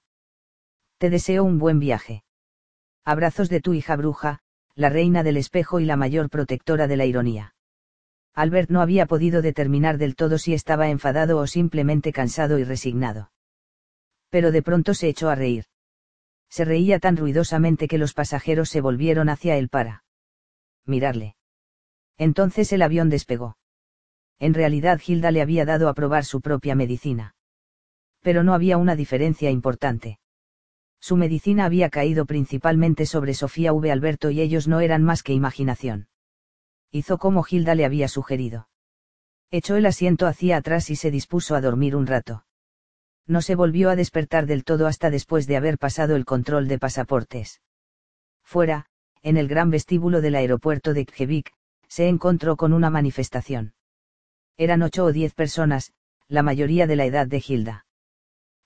Te 0.98 1.10
deseo 1.10 1.44
un 1.44 1.58
buen 1.58 1.78
viaje. 1.78 2.22
Abrazos 3.04 3.48
de 3.48 3.60
tu 3.60 3.74
hija 3.74 3.96
bruja, 3.96 4.40
la 4.74 4.90
reina 4.90 5.22
del 5.22 5.36
espejo 5.36 5.80
y 5.80 5.84
la 5.84 5.96
mayor 5.96 6.28
protectora 6.30 6.86
de 6.86 6.96
la 6.96 7.06
ironía. 7.06 7.54
Albert 8.34 8.70
no 8.70 8.80
había 8.80 9.06
podido 9.06 9.42
determinar 9.42 9.98
del 9.98 10.14
todo 10.14 10.38
si 10.38 10.54
estaba 10.54 10.90
enfadado 10.90 11.38
o 11.38 11.46
simplemente 11.46 12.12
cansado 12.12 12.58
y 12.58 12.64
resignado 12.64 13.30
pero 14.30 14.52
de 14.52 14.62
pronto 14.62 14.94
se 14.94 15.08
echó 15.08 15.30
a 15.30 15.34
reír. 15.34 15.64
Se 16.50 16.64
reía 16.64 16.98
tan 16.98 17.16
ruidosamente 17.16 17.88
que 17.88 17.98
los 17.98 18.14
pasajeros 18.14 18.68
se 18.68 18.80
volvieron 18.80 19.28
hacia 19.28 19.56
él 19.56 19.68
para 19.68 20.04
mirarle. 20.86 21.36
Entonces 22.16 22.72
el 22.72 22.82
avión 22.82 23.10
despegó. 23.10 23.58
En 24.38 24.54
realidad 24.54 25.00
Hilda 25.04 25.30
le 25.30 25.42
había 25.42 25.64
dado 25.64 25.88
a 25.88 25.94
probar 25.94 26.24
su 26.24 26.40
propia 26.40 26.74
medicina. 26.74 27.34
Pero 28.20 28.42
no 28.42 28.54
había 28.54 28.76
una 28.76 28.96
diferencia 28.96 29.50
importante. 29.50 30.18
Su 31.00 31.16
medicina 31.16 31.64
había 31.64 31.90
caído 31.90 32.26
principalmente 32.26 33.06
sobre 33.06 33.34
Sofía 33.34 33.72
V. 33.72 33.90
Alberto 33.90 34.30
y 34.30 34.40
ellos 34.40 34.68
no 34.68 34.80
eran 34.80 35.02
más 35.02 35.22
que 35.22 35.32
imaginación. 35.32 36.08
Hizo 36.90 37.18
como 37.18 37.44
Hilda 37.48 37.74
le 37.74 37.84
había 37.84 38.08
sugerido. 38.08 38.68
Echó 39.50 39.76
el 39.76 39.86
asiento 39.86 40.26
hacia 40.26 40.56
atrás 40.56 40.90
y 40.90 40.96
se 40.96 41.10
dispuso 41.10 41.54
a 41.54 41.60
dormir 41.60 41.96
un 41.96 42.06
rato 42.06 42.44
no 43.28 43.42
se 43.42 43.54
volvió 43.54 43.90
a 43.90 43.96
despertar 43.96 44.46
del 44.46 44.64
todo 44.64 44.86
hasta 44.86 45.10
después 45.10 45.46
de 45.46 45.56
haber 45.56 45.78
pasado 45.78 46.16
el 46.16 46.24
control 46.24 46.66
de 46.66 46.78
pasaportes. 46.78 47.60
Fuera, 48.42 48.86
en 49.22 49.36
el 49.36 49.48
gran 49.48 49.70
vestíbulo 49.70 50.22
del 50.22 50.34
aeropuerto 50.34 50.94
de 50.94 51.04
Kjevik, 51.04 51.52
se 51.86 52.08
encontró 52.08 52.56
con 52.56 52.72
una 52.72 52.88
manifestación. 52.88 53.74
Eran 54.56 54.82
ocho 54.82 55.04
o 55.04 55.12
diez 55.12 55.34
personas, 55.34 55.92
la 56.26 56.42
mayoría 56.42 56.86
de 56.86 56.96
la 56.96 57.04
edad 57.04 57.26
de 57.26 57.44
Hilda. 57.46 57.86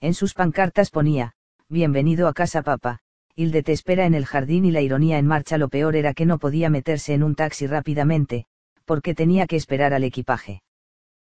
En 0.01 0.15
sus 0.15 0.33
pancartas 0.33 0.91
ponía, 0.91 1.35
Bienvenido 1.73 2.29
a 2.29 2.35
casa 2.35 2.61
papá, 2.61 2.99
Hilde 3.35 3.63
te 3.63 3.73
espera 3.73 4.05
en 4.05 4.13
el 4.13 4.27
jardín 4.27 4.67
y 4.67 4.71
la 4.71 4.83
ironía 4.83 5.17
en 5.17 5.27
marcha 5.27 5.57
lo 5.57 5.71
peor 5.71 5.97
era 5.97 6.13
que 6.13 6.27
no 6.27 6.39
podía 6.39 6.69
meterse 6.69 7.15
en 7.15 7.23
un 7.23 7.35
taxi 7.35 7.67
rápidamente, 7.67 8.45
porque 8.85 9.15
tenía 9.15 9.47
que 9.47 9.57
esperar 9.57 9.95
al 9.95 10.05
equipaje. 10.05 10.63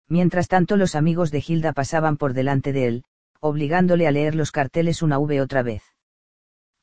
Mientras 0.09 0.49
tanto 0.49 0.75
los 0.75 0.95
amigos 0.95 1.31
de 1.31 1.41
Hilda 1.47 1.71
pasaban 1.71 2.17
por 2.17 2.33
delante 2.33 2.73
de 2.73 2.85
él, 2.85 3.03
obligándole 3.39 4.07
a 4.07 4.11
leer 4.11 4.35
los 4.35 4.51
carteles 4.51 5.01
una 5.01 5.19
V 5.19 5.39
otra 5.39 5.63
vez. 5.63 5.83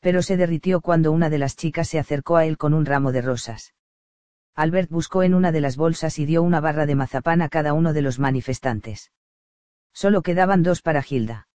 Pero 0.01 0.23
se 0.23 0.39
derritió 0.39 0.81
cuando 0.81 1.13
una 1.13 1.29
de 1.29 1.37
las 1.37 1.55
chicas 1.55 1.91
se 1.91 1.99
acercó 1.99 2.37
a 2.37 2.47
él 2.47 2.57
con 2.57 2.73
un 2.73 2.87
ramo 2.87 3.13
de 3.13 3.21
rosas. 3.21 3.75
Albert 4.55 4.89
buscó 4.89 5.25
en 5.25 5.35
una 5.35 5.53
de 5.53 5.61
las 5.61 5.77
bolsas 5.77 6.19
y 6.19 6.25
dio 6.25 6.43
una 6.43 6.61
barra 6.61 6.87
de 6.87 6.95
mazapán 6.95 7.43
a 7.43 7.51
cada 7.51 7.75
uno 7.75 7.93
de 7.93 8.01
los 8.01 8.19
manifestantes. 8.19 9.13
Solo 9.93 10.23
quedaban 10.23 10.63
dos 10.63 10.81
para 10.81 11.03
Gilda. 11.03 11.49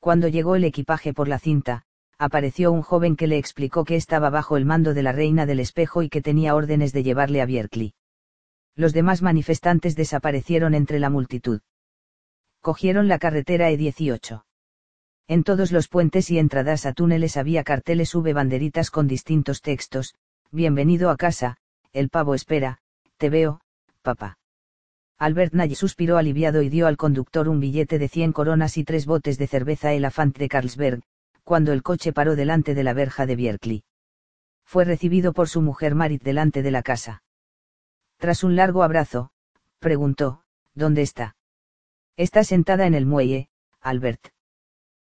Cuando 0.00 0.28
llegó 0.28 0.56
el 0.56 0.64
equipaje 0.64 1.12
por 1.12 1.28
la 1.28 1.38
cinta, 1.38 1.84
apareció 2.18 2.72
un 2.72 2.82
joven 2.82 3.16
que 3.16 3.26
le 3.26 3.38
explicó 3.38 3.84
que 3.84 3.96
estaba 3.96 4.30
bajo 4.30 4.56
el 4.56 4.64
mando 4.64 4.94
de 4.94 5.02
la 5.02 5.12
reina 5.12 5.46
del 5.46 5.60
espejo 5.60 6.02
y 6.02 6.08
que 6.08 6.22
tenía 6.22 6.54
órdenes 6.54 6.92
de 6.92 7.02
llevarle 7.02 7.42
a 7.42 7.46
Bierkley. 7.46 7.94
Los 8.74 8.92
demás 8.92 9.20
manifestantes 9.20 9.96
desaparecieron 9.96 10.74
entre 10.74 10.98
la 10.98 11.10
multitud. 11.10 11.60
Cogieron 12.60 13.08
la 13.08 13.18
carretera 13.18 13.70
E18. 13.70 14.44
En 15.28 15.44
todos 15.44 15.70
los 15.70 15.88
puentes 15.88 16.30
y 16.30 16.38
entradas 16.38 16.86
a 16.86 16.92
túneles 16.92 17.36
había 17.36 17.62
carteles 17.62 18.14
V 18.14 18.32
banderitas 18.32 18.90
con 18.90 19.06
distintos 19.06 19.62
textos, 19.62 20.14
Bienvenido 20.50 21.10
a 21.10 21.16
casa, 21.16 21.58
el 21.92 22.08
pavo 22.08 22.34
espera, 22.34 22.78
te 23.18 23.30
veo, 23.30 23.60
papá. 24.02 24.39
Albert 25.20 25.52
Nalle 25.52 25.74
suspiró 25.74 26.16
aliviado 26.16 26.62
y 26.62 26.70
dio 26.70 26.86
al 26.86 26.96
conductor 26.96 27.50
un 27.50 27.60
billete 27.60 27.98
de 27.98 28.08
100 28.08 28.32
coronas 28.32 28.78
y 28.78 28.84
tres 28.84 29.04
botes 29.04 29.36
de 29.36 29.46
cerveza 29.46 29.92
Elefant 29.92 30.38
de 30.38 30.48
Carlsberg, 30.48 31.02
cuando 31.44 31.74
el 31.74 31.82
coche 31.82 32.14
paró 32.14 32.36
delante 32.36 32.74
de 32.74 32.82
la 32.82 32.94
verja 32.94 33.26
de 33.26 33.36
Bierkley. 33.36 33.84
Fue 34.64 34.86
recibido 34.86 35.34
por 35.34 35.50
su 35.50 35.60
mujer 35.60 35.94
Marit 35.94 36.22
delante 36.22 36.62
de 36.62 36.70
la 36.70 36.82
casa. 36.82 37.22
Tras 38.16 38.42
un 38.42 38.56
largo 38.56 38.82
abrazo, 38.82 39.30
preguntó, 39.78 40.42
¿dónde 40.74 41.02
está? 41.02 41.36
Está 42.16 42.42
sentada 42.42 42.86
en 42.86 42.94
el 42.94 43.04
muelle, 43.04 43.50
Albert. 43.82 44.28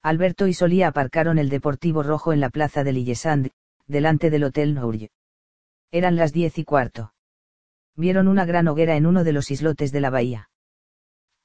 Alberto 0.01 0.47
y 0.47 0.53
Solía 0.53 0.87
aparcaron 0.87 1.37
el 1.37 1.49
Deportivo 1.49 2.01
Rojo 2.01 2.31
en 2.31 2.39
la 2.39 2.49
plaza 2.49 2.85
de 2.85 2.93
Lillesand, 2.93 3.49
delante 3.87 4.29
del 4.29 4.45
Hotel 4.45 4.73
Nourge. 4.73 5.11
Eran 5.91 6.15
las 6.15 6.31
diez 6.31 6.57
y 6.57 6.63
cuarto 6.63 7.11
vieron 7.97 8.27
una 8.27 8.45
gran 8.45 8.67
hoguera 8.67 8.95
en 8.95 9.05
uno 9.05 9.23
de 9.23 9.33
los 9.33 9.51
islotes 9.51 9.91
de 9.91 10.01
la 10.01 10.11
bahía. 10.11 10.49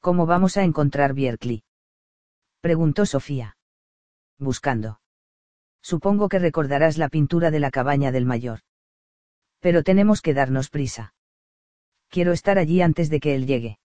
¿Cómo 0.01 0.26
vamos 0.26 0.56
a 0.56 0.62
encontrar 0.62 1.15
Bierkley? 1.15 1.65
preguntó 2.60 3.06
Sofía. 3.06 3.56
Buscando. 4.38 5.01
Supongo 5.83 6.28
que 6.28 6.38
recordarás 6.38 6.99
la 6.99 7.08
pintura 7.08 7.51
de 7.51 7.58
la 7.58 7.70
cabaña 7.70 8.12
del 8.12 8.26
mayor. 8.26 8.60
Pero 9.60 9.83
tenemos 9.83 10.20
que 10.20 10.35
darnos 10.35 10.70
prisa. 10.70 11.15
Quiero 12.08 12.33
estar 12.33 12.58
allí 12.58 12.83
antes 12.83 13.10
de 13.10 13.20
que 13.20 13.35
él 13.35 13.47
llegue. 13.47 13.78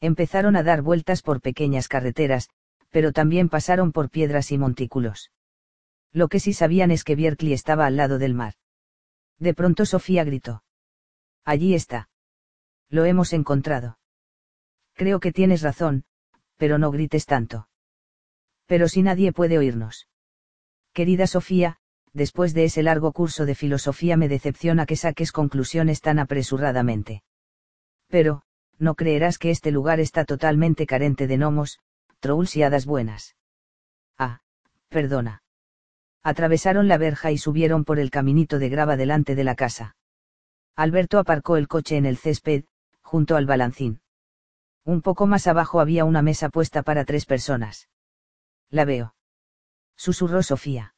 Empezaron 0.00 0.56
a 0.56 0.62
dar 0.62 0.82
vueltas 0.82 1.22
por 1.22 1.40
pequeñas 1.40 1.86
carreteras, 1.86 2.48
pero 2.90 3.12
también 3.12 3.48
pasaron 3.48 3.92
por 3.92 4.10
piedras 4.10 4.50
y 4.50 4.58
montículos. 4.58 5.30
Lo 6.12 6.28
que 6.28 6.40
sí 6.40 6.52
sabían 6.52 6.90
es 6.90 7.04
que 7.04 7.14
Bierkley 7.14 7.52
estaba 7.52 7.86
al 7.86 7.96
lado 7.96 8.18
del 8.18 8.34
mar. 8.34 8.54
De 9.38 9.54
pronto 9.54 9.86
Sofía 9.86 10.24
gritó. 10.24 10.62
Allí 11.44 11.74
está. 11.74 12.08
Lo 12.88 13.04
hemos 13.04 13.32
encontrado. 13.32 13.98
Creo 14.94 15.20
que 15.20 15.32
tienes 15.32 15.62
razón, 15.62 16.04
pero 16.56 16.78
no 16.78 16.90
grites 16.90 17.26
tanto. 17.26 17.68
Pero 18.66 18.88
si 18.88 19.02
nadie 19.02 19.32
puede 19.32 19.58
oírnos. 19.58 20.08
Querida 20.92 21.26
Sofía, 21.26 21.78
después 22.12 22.54
de 22.54 22.64
ese 22.64 22.82
largo 22.82 23.12
curso 23.12 23.46
de 23.46 23.54
filosofía 23.54 24.16
me 24.16 24.28
decepciona 24.28 24.86
que 24.86 24.96
saques 24.96 25.32
conclusiones 25.32 26.00
tan 26.00 26.18
apresuradamente. 26.18 27.22
Pero, 28.08 28.42
no 28.78 28.94
creerás 28.94 29.38
que 29.38 29.50
este 29.50 29.70
lugar 29.70 30.00
está 30.00 30.24
totalmente 30.24 30.86
carente 30.86 31.26
de 31.26 31.36
gnomos, 31.38 31.80
trolls 32.20 32.56
y 32.56 32.62
hadas 32.62 32.84
buenas. 32.84 33.36
Ah, 34.18 34.40
perdona. 34.88 35.42
Atravesaron 36.22 36.88
la 36.88 36.98
verja 36.98 37.32
y 37.32 37.38
subieron 37.38 37.84
por 37.84 37.98
el 37.98 38.10
caminito 38.10 38.58
de 38.58 38.68
grava 38.68 38.96
delante 38.96 39.34
de 39.34 39.44
la 39.44 39.54
casa. 39.54 39.96
Alberto 40.76 41.18
aparcó 41.18 41.56
el 41.56 41.68
coche 41.68 41.96
en 41.96 42.06
el 42.06 42.16
césped, 42.16 42.64
junto 43.02 43.36
al 43.36 43.46
balancín. 43.46 44.00
Un 44.84 45.02
poco 45.02 45.26
más 45.26 45.46
abajo 45.46 45.80
había 45.80 46.04
una 46.04 46.22
mesa 46.22 46.48
puesta 46.48 46.82
para 46.82 47.04
tres 47.04 47.26
personas. 47.26 47.88
La 48.70 48.84
veo. 48.84 49.14
Susurró 49.96 50.42
Sofía. 50.42 50.94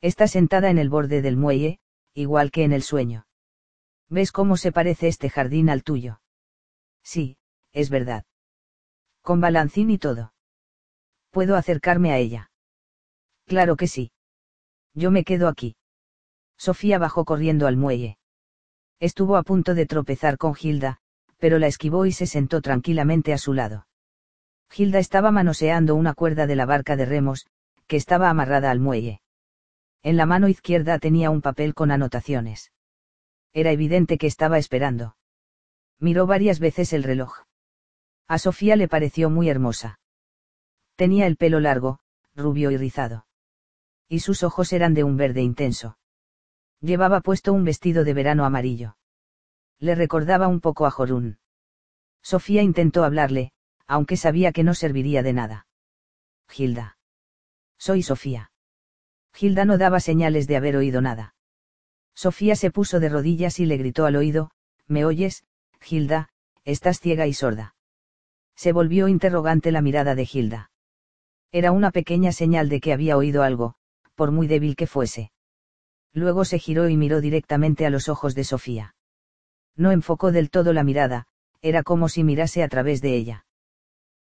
Está 0.00 0.28
sentada 0.28 0.70
en 0.70 0.78
el 0.78 0.90
borde 0.90 1.22
del 1.22 1.36
muelle, 1.36 1.80
igual 2.12 2.50
que 2.50 2.64
en 2.64 2.72
el 2.72 2.82
sueño. 2.82 3.26
¿Ves 4.08 4.32
cómo 4.32 4.56
se 4.56 4.72
parece 4.72 5.08
este 5.08 5.30
jardín 5.30 5.70
al 5.70 5.84
tuyo? 5.84 6.20
Sí, 7.02 7.38
es 7.72 7.90
verdad. 7.90 8.24
Con 9.22 9.40
balancín 9.40 9.90
y 9.90 9.98
todo. 9.98 10.32
¿Puedo 11.30 11.56
acercarme 11.56 12.12
a 12.12 12.18
ella? 12.18 12.50
Claro 13.46 13.76
que 13.76 13.86
sí. 13.86 14.12
Yo 14.94 15.10
me 15.10 15.24
quedo 15.24 15.48
aquí. 15.48 15.76
Sofía 16.56 16.98
bajó 16.98 17.24
corriendo 17.24 17.66
al 17.66 17.76
muelle. 17.76 18.18
Estuvo 19.00 19.36
a 19.36 19.42
punto 19.42 19.74
de 19.74 19.86
tropezar 19.86 20.38
con 20.38 20.54
Gilda, 20.54 20.98
pero 21.38 21.58
la 21.58 21.68
esquivó 21.68 22.06
y 22.06 22.12
se 22.12 22.26
sentó 22.26 22.60
tranquilamente 22.60 23.32
a 23.32 23.38
su 23.38 23.54
lado. 23.54 23.86
Gilda 24.70 24.98
estaba 24.98 25.30
manoseando 25.30 25.94
una 25.94 26.14
cuerda 26.14 26.46
de 26.46 26.56
la 26.56 26.66
barca 26.66 26.96
de 26.96 27.06
remos, 27.06 27.46
que 27.86 27.96
estaba 27.96 28.28
amarrada 28.28 28.70
al 28.70 28.80
muelle. 28.80 29.22
En 30.02 30.16
la 30.16 30.26
mano 30.26 30.48
izquierda 30.48 30.98
tenía 30.98 31.30
un 31.30 31.42
papel 31.42 31.74
con 31.74 31.90
anotaciones. 31.90 32.72
Era 33.52 33.70
evidente 33.70 34.18
que 34.18 34.26
estaba 34.26 34.58
esperando. 34.58 35.16
Miró 35.98 36.26
varias 36.26 36.60
veces 36.60 36.92
el 36.92 37.02
reloj. 37.02 37.44
A 38.28 38.38
Sofía 38.38 38.76
le 38.76 38.88
pareció 38.88 39.30
muy 39.30 39.48
hermosa. 39.48 40.00
Tenía 40.96 41.26
el 41.26 41.36
pelo 41.36 41.60
largo, 41.60 42.00
rubio 42.34 42.70
y 42.70 42.76
rizado. 42.76 43.26
Y 44.08 44.20
sus 44.20 44.42
ojos 44.42 44.72
eran 44.72 44.94
de 44.94 45.04
un 45.04 45.16
verde 45.16 45.42
intenso. 45.42 45.97
Llevaba 46.80 47.20
puesto 47.20 47.52
un 47.52 47.64
vestido 47.64 48.04
de 48.04 48.14
verano 48.14 48.44
amarillo. 48.44 48.96
Le 49.80 49.94
recordaba 49.94 50.48
un 50.48 50.60
poco 50.60 50.86
a 50.86 50.90
Jorún. 50.90 51.38
Sofía 52.22 52.62
intentó 52.62 53.04
hablarle, 53.04 53.52
aunque 53.86 54.16
sabía 54.16 54.52
que 54.52 54.64
no 54.64 54.74
serviría 54.74 55.22
de 55.22 55.32
nada. 55.32 55.66
Gilda. 56.48 56.98
Soy 57.78 58.02
Sofía. 58.02 58.52
Gilda 59.32 59.64
no 59.64 59.78
daba 59.78 60.00
señales 60.00 60.46
de 60.46 60.56
haber 60.56 60.76
oído 60.76 61.00
nada. 61.00 61.34
Sofía 62.14 62.56
se 62.56 62.70
puso 62.70 63.00
de 63.00 63.08
rodillas 63.08 63.60
y 63.60 63.66
le 63.66 63.76
gritó 63.76 64.04
al 64.04 64.16
oído, 64.16 64.50
¿me 64.86 65.04
oyes, 65.04 65.44
Gilda? 65.80 66.30
Estás 66.64 67.00
ciega 67.00 67.26
y 67.26 67.32
sorda. 67.32 67.76
Se 68.56 68.72
volvió 68.72 69.06
interrogante 69.06 69.70
la 69.70 69.80
mirada 69.80 70.14
de 70.14 70.26
Gilda. 70.26 70.70
Era 71.52 71.72
una 71.72 71.92
pequeña 71.92 72.32
señal 72.32 72.68
de 72.68 72.80
que 72.80 72.92
había 72.92 73.16
oído 73.16 73.42
algo, 73.42 73.76
por 74.16 74.32
muy 74.32 74.48
débil 74.48 74.74
que 74.74 74.88
fuese. 74.88 75.30
Luego 76.12 76.44
se 76.44 76.58
giró 76.58 76.88
y 76.88 76.96
miró 76.96 77.20
directamente 77.20 77.86
a 77.86 77.90
los 77.90 78.08
ojos 78.08 78.34
de 78.34 78.44
Sofía. 78.44 78.94
No 79.76 79.92
enfocó 79.92 80.32
del 80.32 80.50
todo 80.50 80.72
la 80.72 80.82
mirada, 80.82 81.26
era 81.62 81.82
como 81.82 82.08
si 82.08 82.24
mirase 82.24 82.62
a 82.62 82.68
través 82.68 83.00
de 83.00 83.14
ella. 83.14 83.46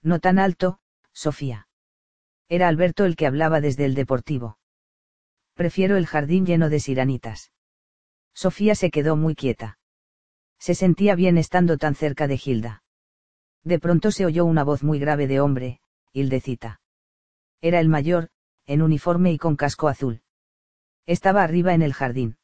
No 0.03 0.19
tan 0.19 0.39
alto, 0.39 0.81
Sofía. 1.13 1.69
Era 2.49 2.69
Alberto 2.69 3.05
el 3.05 3.17
que 3.17 3.27
hablaba 3.27 3.61
desde 3.61 3.85
el 3.85 3.95
deportivo. 3.95 4.59
Prefiero 5.55 5.97
el 5.97 6.07
jardín 6.07 6.47
lleno 6.47 6.69
de 6.69 6.81
siranitas. 6.81 7.53
Sofía 8.35 8.75
se 8.75 8.91
quedó 8.91 9.17
muy 9.17 9.35
quieta. 9.35 9.79
Se 10.59 10.75
sentía 10.75 11.15
bien 11.15 11.39
estando 11.39 11.79
tan 11.79 11.95
cerca 11.95 12.27
de 12.27 12.39
Gilda. 12.39 12.83
De 13.63 13.79
pronto 13.79 14.11
se 14.11 14.27
oyó 14.27 14.45
una 14.45 14.65
voz 14.65 14.83
muy 14.83 14.99
grave 14.99 15.27
de 15.27 15.41
hombre, 15.41 15.81
Hildecita. 16.13 16.81
Era 17.61 17.81
el 17.81 17.89
mayor, 17.89 18.31
en 18.67 18.83
uniforme 18.83 19.33
y 19.33 19.39
con 19.39 19.57
casco 19.57 19.89
azul. 19.89 20.24
Estaba 21.07 21.43
arriba 21.43 21.75
en 21.75 21.83
el 21.83 21.93
jardín. 21.93 22.39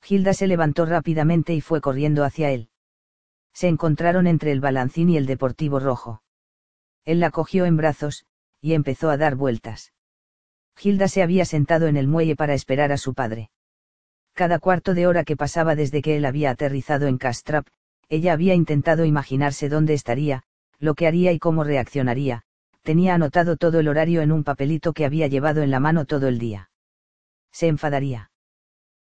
Gilda 0.00 0.32
se 0.32 0.46
levantó 0.46 0.86
rápidamente 0.86 1.52
y 1.52 1.60
fue 1.60 1.82
corriendo 1.82 2.24
hacia 2.24 2.50
él. 2.50 2.70
Se 3.52 3.68
encontraron 3.68 4.26
entre 4.26 4.52
el 4.52 4.60
balancín 4.60 5.10
y 5.10 5.18
el 5.18 5.26
deportivo 5.26 5.80
rojo. 5.80 6.22
Él 7.04 7.20
la 7.20 7.30
cogió 7.30 7.66
en 7.66 7.76
brazos, 7.76 8.24
y 8.62 8.72
empezó 8.72 9.10
a 9.10 9.18
dar 9.18 9.36
vueltas. 9.36 9.92
Gilda 10.76 11.08
se 11.08 11.22
había 11.22 11.44
sentado 11.44 11.86
en 11.86 11.98
el 11.98 12.08
muelle 12.08 12.36
para 12.36 12.54
esperar 12.54 12.90
a 12.90 12.96
su 12.96 13.12
padre. 13.12 13.50
Cada 14.32 14.58
cuarto 14.58 14.94
de 14.94 15.06
hora 15.06 15.22
que 15.22 15.36
pasaba 15.36 15.76
desde 15.76 16.00
que 16.00 16.16
él 16.16 16.24
había 16.24 16.50
aterrizado 16.50 17.06
en 17.06 17.18
Castrap, 17.18 17.66
ella 18.08 18.32
había 18.32 18.54
intentado 18.54 19.04
imaginarse 19.04 19.68
dónde 19.68 19.92
estaría, 19.92 20.42
lo 20.78 20.94
que 20.94 21.06
haría 21.06 21.32
y 21.32 21.38
cómo 21.38 21.64
reaccionaría, 21.64 22.42
tenía 22.82 23.14
anotado 23.14 23.56
todo 23.56 23.78
el 23.78 23.88
horario 23.88 24.22
en 24.22 24.32
un 24.32 24.42
papelito 24.42 24.94
que 24.94 25.04
había 25.04 25.28
llevado 25.28 25.62
en 25.62 25.70
la 25.70 25.80
mano 25.80 26.06
todo 26.06 26.28
el 26.28 26.38
día 26.38 26.70
se 27.54 27.68
enfadaría. 27.68 28.32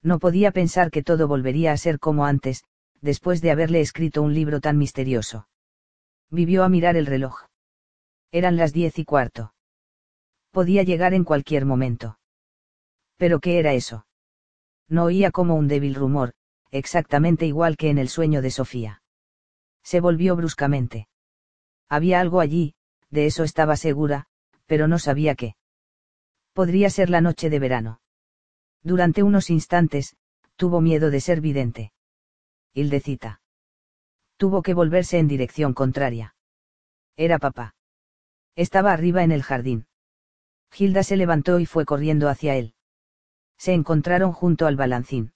No 0.03 0.19
podía 0.19 0.51
pensar 0.51 0.91
que 0.91 1.01
todo 1.01 1.27
volvería 1.27 1.71
a 1.71 1.77
ser 1.77 1.97
como 1.97 2.25
antes, 2.25 2.63
después 3.01 3.41
de 3.41 3.49
haberle 3.49 3.81
escrito 3.81 4.21
un 4.21 4.35
libro 4.35 4.61
tan 4.61 4.77
misterioso. 4.77 5.47
Vivió 6.29 6.63
a 6.63 6.69
mirar 6.69 6.95
el 6.95 7.07
reloj. 7.07 7.47
Eran 8.31 8.55
las 8.55 8.71
diez 8.71 8.99
y 8.99 9.03
cuarto. 9.03 9.55
Podía 10.51 10.83
llegar 10.83 11.15
en 11.15 11.23
cualquier 11.23 11.65
momento. 11.65 12.19
¿Pero 13.17 13.39
qué 13.39 13.57
era 13.57 13.73
eso? 13.73 14.05
No 14.87 15.05
oía 15.05 15.31
como 15.31 15.55
un 15.55 15.67
débil 15.67 15.95
rumor, 15.95 16.33
exactamente 16.69 17.47
igual 17.47 17.77
que 17.77 17.89
en 17.89 17.97
el 17.97 18.09
sueño 18.09 18.43
de 18.43 18.51
Sofía. 18.51 19.01
Se 19.83 20.01
volvió 20.01 20.35
bruscamente. 20.35 21.07
Había 21.89 22.19
algo 22.19 22.41
allí, 22.41 22.75
de 23.09 23.25
eso 23.25 23.43
estaba 23.43 23.75
segura, 23.75 24.27
pero 24.67 24.87
no 24.87 24.99
sabía 24.99 25.33
qué. 25.33 25.55
Podría 26.53 26.91
ser 26.91 27.09
la 27.09 27.21
noche 27.21 27.49
de 27.49 27.59
verano. 27.59 28.01
Durante 28.85 29.23
unos 29.23 29.49
instantes, 29.49 30.15
tuvo 30.57 30.79
miedo 30.79 31.09
de 31.09 31.19
ser 31.19 31.41
vidente. 31.41 31.91
Hildecita. 32.71 33.41
Tuvo 34.37 34.61
que 34.61 34.75
volverse 34.75 35.17
en 35.17 35.27
dirección 35.27 35.73
contraria. 35.73 36.35
Era 37.17 37.39
papá. 37.39 37.73
Estaba 38.55 38.93
arriba 38.93 39.23
en 39.23 39.31
el 39.31 39.41
jardín. 39.41 39.87
Hilda 40.77 41.01
se 41.01 41.17
levantó 41.17 41.59
y 41.59 41.65
fue 41.65 41.83
corriendo 41.83 42.29
hacia 42.29 42.57
él. 42.57 42.75
Se 43.57 43.73
encontraron 43.73 44.33
junto 44.33 44.67
al 44.67 44.75
balancín. 44.75 45.33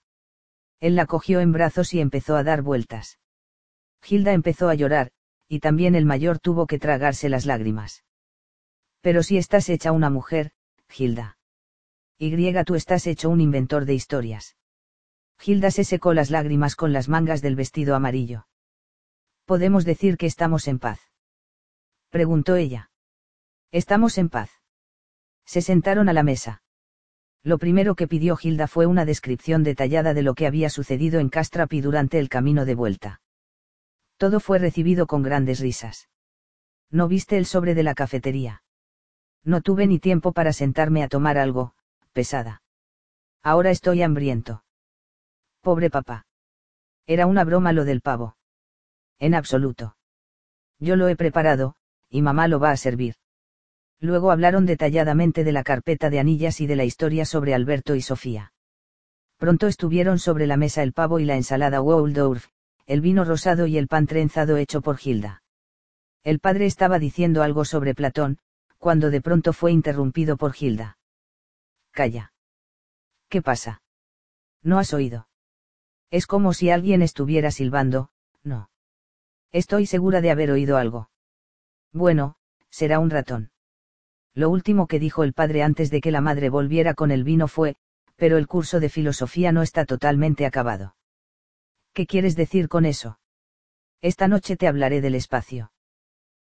Él 0.80 0.96
la 0.96 1.08
cogió 1.08 1.40
en 1.40 1.52
brazos 1.52 1.96
y 1.96 2.02
empezó 2.02 2.36
a 2.36 2.44
dar 2.44 2.62
vueltas. 2.62 3.18
Hilda 4.08 4.34
empezó 4.34 4.70
a 4.70 4.76
llorar, 4.76 5.12
y 5.48 5.60
también 5.60 5.96
el 5.96 6.06
mayor 6.06 6.38
tuvo 6.38 6.68
que 6.68 6.78
tragarse 6.78 7.30
las 7.30 7.48
lágrimas. 7.48 8.04
Pero 9.02 9.24
si 9.24 9.40
estás 9.40 9.70
hecha 9.70 9.92
una 9.92 10.12
mujer, 10.12 10.52
Hilda. 10.96 11.39
Y 12.22 12.54
tú 12.66 12.76
estás 12.76 13.08
hecho 13.08 13.30
un 13.30 13.40
inventor 13.40 13.86
de 13.86 13.94
historias. 13.94 14.58
Hilda 15.42 15.72
se 15.72 15.86
secó 15.86 16.14
las 16.14 16.30
lágrimas 16.30 16.76
con 16.76 16.92
las 16.92 17.08
mangas 17.08 17.42
del 17.42 17.56
vestido 17.56 17.96
amarillo. 17.96 18.46
¿Podemos 19.46 19.86
decir 19.86 20.18
que 20.18 20.26
estamos 20.26 20.68
en 20.68 20.80
paz? 20.80 21.00
Preguntó 22.10 22.58
ella. 22.58 22.92
Estamos 23.72 24.18
en 24.18 24.28
paz. 24.28 24.52
Se 25.46 25.62
sentaron 25.62 26.10
a 26.10 26.14
la 26.14 26.24
mesa. 26.24 26.62
Lo 27.42 27.58
primero 27.58 27.96
que 27.96 28.08
pidió 28.08 28.38
Hilda 28.40 28.68
fue 28.68 28.86
una 28.86 29.06
descripción 29.06 29.64
detallada 29.64 30.14
de 30.14 30.22
lo 30.22 30.36
que 30.36 30.46
había 30.46 30.70
sucedido 30.70 31.22
en 31.22 31.30
Castrapi 31.30 31.80
durante 31.80 32.20
el 32.20 32.28
camino 32.28 32.66
de 32.66 32.76
vuelta. 32.76 33.22
Todo 34.18 34.42
fue 34.42 34.60
recibido 34.60 35.08
con 35.08 35.24
grandes 35.24 35.62
risas. 35.62 36.10
¿No 36.92 37.08
viste 37.08 37.38
el 37.38 37.46
sobre 37.46 37.76
de 37.76 37.84
la 37.84 37.96
cafetería? 37.96 38.62
No 39.46 39.62
tuve 39.62 39.88
ni 39.88 40.00
tiempo 40.00 40.34
para 40.34 40.52
sentarme 40.52 41.02
a 41.02 41.08
tomar 41.08 41.38
algo, 41.38 41.76
pesada. 42.14 42.62
Ahora 43.44 43.72
estoy 43.72 44.02
hambriento. 44.02 44.64
Pobre 45.62 45.90
papá. 45.90 46.26
Era 47.08 47.26
una 47.26 47.44
broma 47.44 47.74
lo 47.74 47.86
del 47.86 48.02
pavo. 48.02 48.38
En 49.18 49.34
absoluto. 49.34 49.96
Yo 50.80 50.96
lo 50.96 51.08
he 51.08 51.16
preparado, 51.16 51.76
y 52.10 52.22
mamá 52.22 52.48
lo 52.48 52.60
va 52.60 52.72
a 52.72 52.78
servir. 52.78 53.16
Luego 54.00 54.32
hablaron 54.32 54.66
detalladamente 54.66 55.44
de 55.44 55.52
la 55.52 55.64
carpeta 55.64 56.10
de 56.10 56.20
anillas 56.20 56.62
y 56.62 56.68
de 56.68 56.76
la 56.76 56.86
historia 56.86 57.26
sobre 57.26 57.54
Alberto 57.54 57.96
y 57.96 58.02
Sofía. 58.02 58.54
Pronto 59.38 59.68
estuvieron 59.68 60.20
sobre 60.20 60.48
la 60.48 60.58
mesa 60.58 60.84
el 60.84 60.94
pavo 60.94 61.20
y 61.20 61.26
la 61.26 61.36
ensalada 61.36 61.82
Waldorf, 61.82 62.48
el 62.86 63.02
vino 63.02 63.24
rosado 63.24 63.68
y 63.68 63.78
el 63.78 63.88
pan 63.88 64.08
trenzado 64.08 64.58
hecho 64.58 64.82
por 64.82 64.98
Gilda. 64.98 65.44
El 66.24 66.40
padre 66.40 66.66
estaba 66.66 67.00
diciendo 67.00 67.44
algo 67.44 67.66
sobre 67.66 67.96
Platón, 67.96 68.38
cuando 68.78 69.10
de 69.10 69.22
pronto 69.22 69.54
fue 69.54 69.72
interrumpido 69.72 70.38
por 70.38 70.54
Gilda. 70.54 70.99
Calla. 72.00 72.32
¿Qué 73.28 73.42
pasa? 73.42 73.82
¿No 74.64 74.80
has 74.80 74.94
oído? 74.94 75.28
Es 76.10 76.28
como 76.28 76.54
si 76.54 76.70
alguien 76.70 77.02
estuviera 77.02 77.52
silbando, 77.52 78.10
no. 78.42 78.70
Estoy 79.52 79.86
segura 79.86 80.22
de 80.22 80.32
haber 80.32 80.50
oído 80.50 80.78
algo. 80.78 81.10
Bueno, 81.92 82.38
será 82.70 83.00
un 83.00 83.10
ratón. 83.10 83.52
Lo 84.34 84.50
último 84.50 84.88
que 84.88 84.98
dijo 84.98 85.26
el 85.26 85.34
padre 85.34 85.62
antes 85.62 85.92
de 85.92 86.00
que 86.00 86.12
la 86.12 86.22
madre 86.22 86.48
volviera 86.48 86.94
con 86.94 87.12
el 87.12 87.26
vino 87.26 87.50
fue, 87.50 87.76
pero 88.16 88.38
el 88.38 88.48
curso 88.48 88.80
de 88.80 88.88
filosofía 88.88 89.52
no 89.52 89.62
está 89.62 89.84
totalmente 89.84 90.46
acabado. 90.46 90.96
¿Qué 91.92 92.08
quieres 92.08 92.38
decir 92.38 92.70
con 92.70 92.86
eso? 92.86 93.20
Esta 94.00 94.30
noche 94.30 94.56
te 94.56 94.70
hablaré 94.70 95.02
del 95.02 95.16
espacio. 95.16 95.74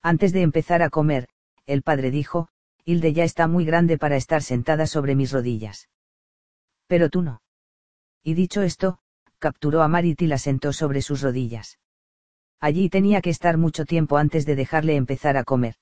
Antes 0.02 0.34
de 0.34 0.42
empezar 0.42 0.82
a 0.82 0.90
comer, 0.90 1.30
el 1.64 1.80
padre 1.80 2.10
dijo, 2.10 2.50
Hilde 2.88 3.12
ya 3.12 3.24
está 3.24 3.48
muy 3.48 3.66
grande 3.66 3.98
para 3.98 4.16
estar 4.16 4.42
sentada 4.42 4.86
sobre 4.86 5.14
mis 5.14 5.30
rodillas. 5.30 5.90
Pero 6.86 7.10
tú 7.10 7.20
no. 7.20 7.42
Y 8.24 8.32
dicho 8.32 8.62
esto, 8.62 9.00
capturó 9.38 9.82
a 9.82 9.88
Marit 9.88 10.22
y 10.22 10.26
la 10.26 10.38
sentó 10.38 10.72
sobre 10.72 11.02
sus 11.02 11.20
rodillas. 11.20 11.78
Allí 12.60 12.88
tenía 12.88 13.20
que 13.20 13.28
estar 13.28 13.58
mucho 13.58 13.84
tiempo 13.84 14.16
antes 14.16 14.46
de 14.46 14.56
dejarle 14.56 14.96
empezar 14.96 15.36
a 15.36 15.44
comer. 15.44 15.74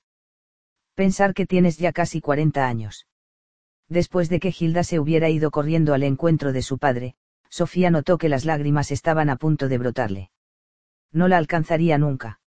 Pensar 0.95 1.33
que 1.33 1.45
tienes 1.45 1.77
ya 1.77 1.93
casi 1.93 2.19
40 2.19 2.67
años. 2.67 3.07
Después 3.87 4.27
de 4.27 4.41
que 4.41 4.53
Hilda 4.57 4.83
se 4.83 4.99
hubiera 4.99 5.29
ido 5.29 5.49
corriendo 5.49 5.93
al 5.93 6.03
encuentro 6.03 6.51
de 6.51 6.61
su 6.61 6.77
padre, 6.77 7.15
Sofía 7.49 7.89
notó 7.89 8.17
que 8.17 8.27
las 8.27 8.43
lágrimas 8.43 8.91
estaban 8.91 9.29
a 9.29 9.37
punto 9.37 9.69
de 9.69 9.77
brotarle. 9.77 10.31
No 11.13 11.29
la 11.29 11.37
alcanzaría 11.37 11.97
nunca. 11.97 12.41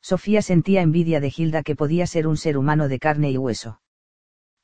Sofía 0.00 0.42
sentía 0.42 0.82
envidia 0.82 1.20
de 1.20 1.32
Hilda 1.34 1.62
que 1.62 1.76
podía 1.76 2.06
ser 2.06 2.26
un 2.26 2.36
ser 2.36 2.56
humano 2.56 2.88
de 2.88 2.98
carne 2.98 3.30
y 3.30 3.38
hueso. 3.38 3.80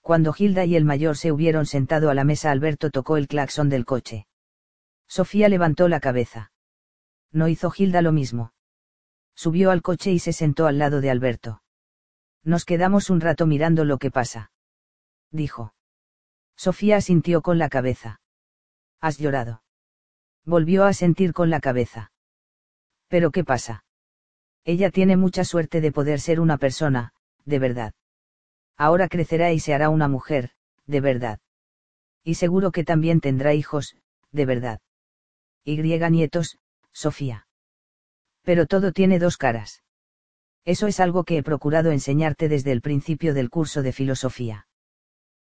Cuando 0.00 0.34
Hilda 0.36 0.64
y 0.64 0.76
el 0.76 0.84
mayor 0.84 1.16
se 1.16 1.32
hubieron 1.32 1.66
sentado 1.66 2.10
a 2.10 2.14
la 2.14 2.24
mesa 2.24 2.50
Alberto 2.50 2.90
tocó 2.90 3.16
el 3.16 3.26
claxon 3.26 3.68
del 3.68 3.84
coche. 3.84 4.26
Sofía 5.08 5.48
levantó 5.48 5.88
la 5.88 6.00
cabeza. 6.00 6.52
No 7.32 7.48
hizo 7.48 7.72
Hilda 7.76 8.02
lo 8.02 8.12
mismo. 8.12 8.52
Subió 9.34 9.70
al 9.70 9.82
coche 9.82 10.12
y 10.12 10.18
se 10.18 10.32
sentó 10.32 10.66
al 10.66 10.78
lado 10.78 11.00
de 11.00 11.10
Alberto. 11.10 11.62
Nos 12.42 12.64
quedamos 12.64 13.10
un 13.10 13.20
rato 13.20 13.46
mirando 13.46 13.84
lo 13.84 13.98
que 13.98 14.10
pasa. 14.10 14.52
Dijo. 15.30 15.74
Sofía 16.56 16.96
asintió 16.96 17.42
con 17.42 17.58
la 17.58 17.68
cabeza. 17.68 18.20
Has 19.00 19.18
llorado. 19.18 19.62
Volvió 20.44 20.84
a 20.84 20.92
sentir 20.92 21.32
con 21.32 21.50
la 21.50 21.60
cabeza. 21.60 22.12
¿Pero 23.08 23.30
qué 23.30 23.44
pasa? 23.44 23.83
Ella 24.64 24.90
tiene 24.90 25.16
mucha 25.16 25.44
suerte 25.44 25.80
de 25.80 25.92
poder 25.92 26.20
ser 26.20 26.40
una 26.40 26.56
persona, 26.56 27.12
de 27.44 27.58
verdad. 27.58 27.92
Ahora 28.76 29.08
crecerá 29.08 29.52
y 29.52 29.60
se 29.60 29.74
hará 29.74 29.90
una 29.90 30.08
mujer, 30.08 30.50
de 30.86 31.00
verdad. 31.00 31.38
Y 32.22 32.34
seguro 32.34 32.72
que 32.72 32.84
también 32.84 33.20
tendrá 33.20 33.52
hijos, 33.54 33.96
de 34.32 34.46
verdad. 34.46 34.80
Y 35.64 35.76
nietos, 35.78 36.58
Sofía. 36.92 37.46
Pero 38.42 38.66
todo 38.66 38.92
tiene 38.92 39.18
dos 39.18 39.36
caras. 39.36 39.82
Eso 40.64 40.86
es 40.86 41.00
algo 41.00 41.24
que 41.24 41.38
he 41.38 41.42
procurado 41.42 41.90
enseñarte 41.90 42.48
desde 42.48 42.72
el 42.72 42.80
principio 42.80 43.34
del 43.34 43.50
curso 43.50 43.82
de 43.82 43.92
filosofía. 43.92 44.66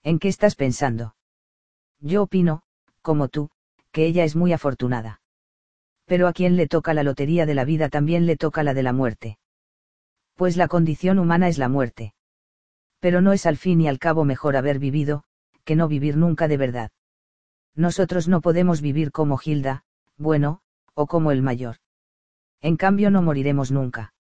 ¿En 0.04 0.20
qué 0.20 0.30
estás 0.30 0.56
pensando? 0.56 1.16
Yo 2.00 2.24
opino, 2.24 2.64
como 3.02 3.28
tú, 3.28 3.50
que 3.92 4.06
ella 4.06 4.24
es 4.24 4.36
muy 4.36 4.54
afortunada. 4.54 5.22
Pero 6.10 6.28
a 6.28 6.34
quien 6.34 6.58
le 6.58 6.66
toca 6.66 6.96
la 6.96 7.04
lotería 7.04 7.46
de 7.46 7.54
la 7.54 7.66
vida 7.66 7.88
también 7.88 8.26
le 8.26 8.36
toca 8.36 8.64
la 8.64 8.74
de 8.74 8.82
la 8.82 8.94
muerte. 8.94 9.38
Pues 10.34 10.58
la 10.58 10.68
condición 10.68 11.20
humana 11.20 11.48
es 11.48 11.60
la 11.60 11.70
muerte. 11.70 12.16
Pero 13.00 13.22
no 13.22 13.32
es 13.32 13.46
al 13.46 13.58
fin 13.58 13.80
y 13.80 13.88
al 13.88 14.00
cabo 14.00 14.26
mejor 14.26 14.58
haber 14.58 14.80
vivido, 14.80 15.24
que 15.66 15.76
no 15.76 15.88
vivir 15.88 16.18
nunca 16.18 16.48
de 16.48 16.58
verdad. 16.58 16.90
Nosotros 17.76 18.28
no 18.28 18.42
podemos 18.42 18.82
vivir 18.82 19.12
como 19.12 19.38
Gilda, 19.38 19.84
bueno, 20.18 20.62
o 20.96 21.06
como 21.06 21.32
el 21.32 21.44
mayor. 21.44 21.76
En 22.60 22.76
cambio 22.76 23.12
no 23.12 23.22
moriremos 23.22 23.72
nunca. 23.72 24.16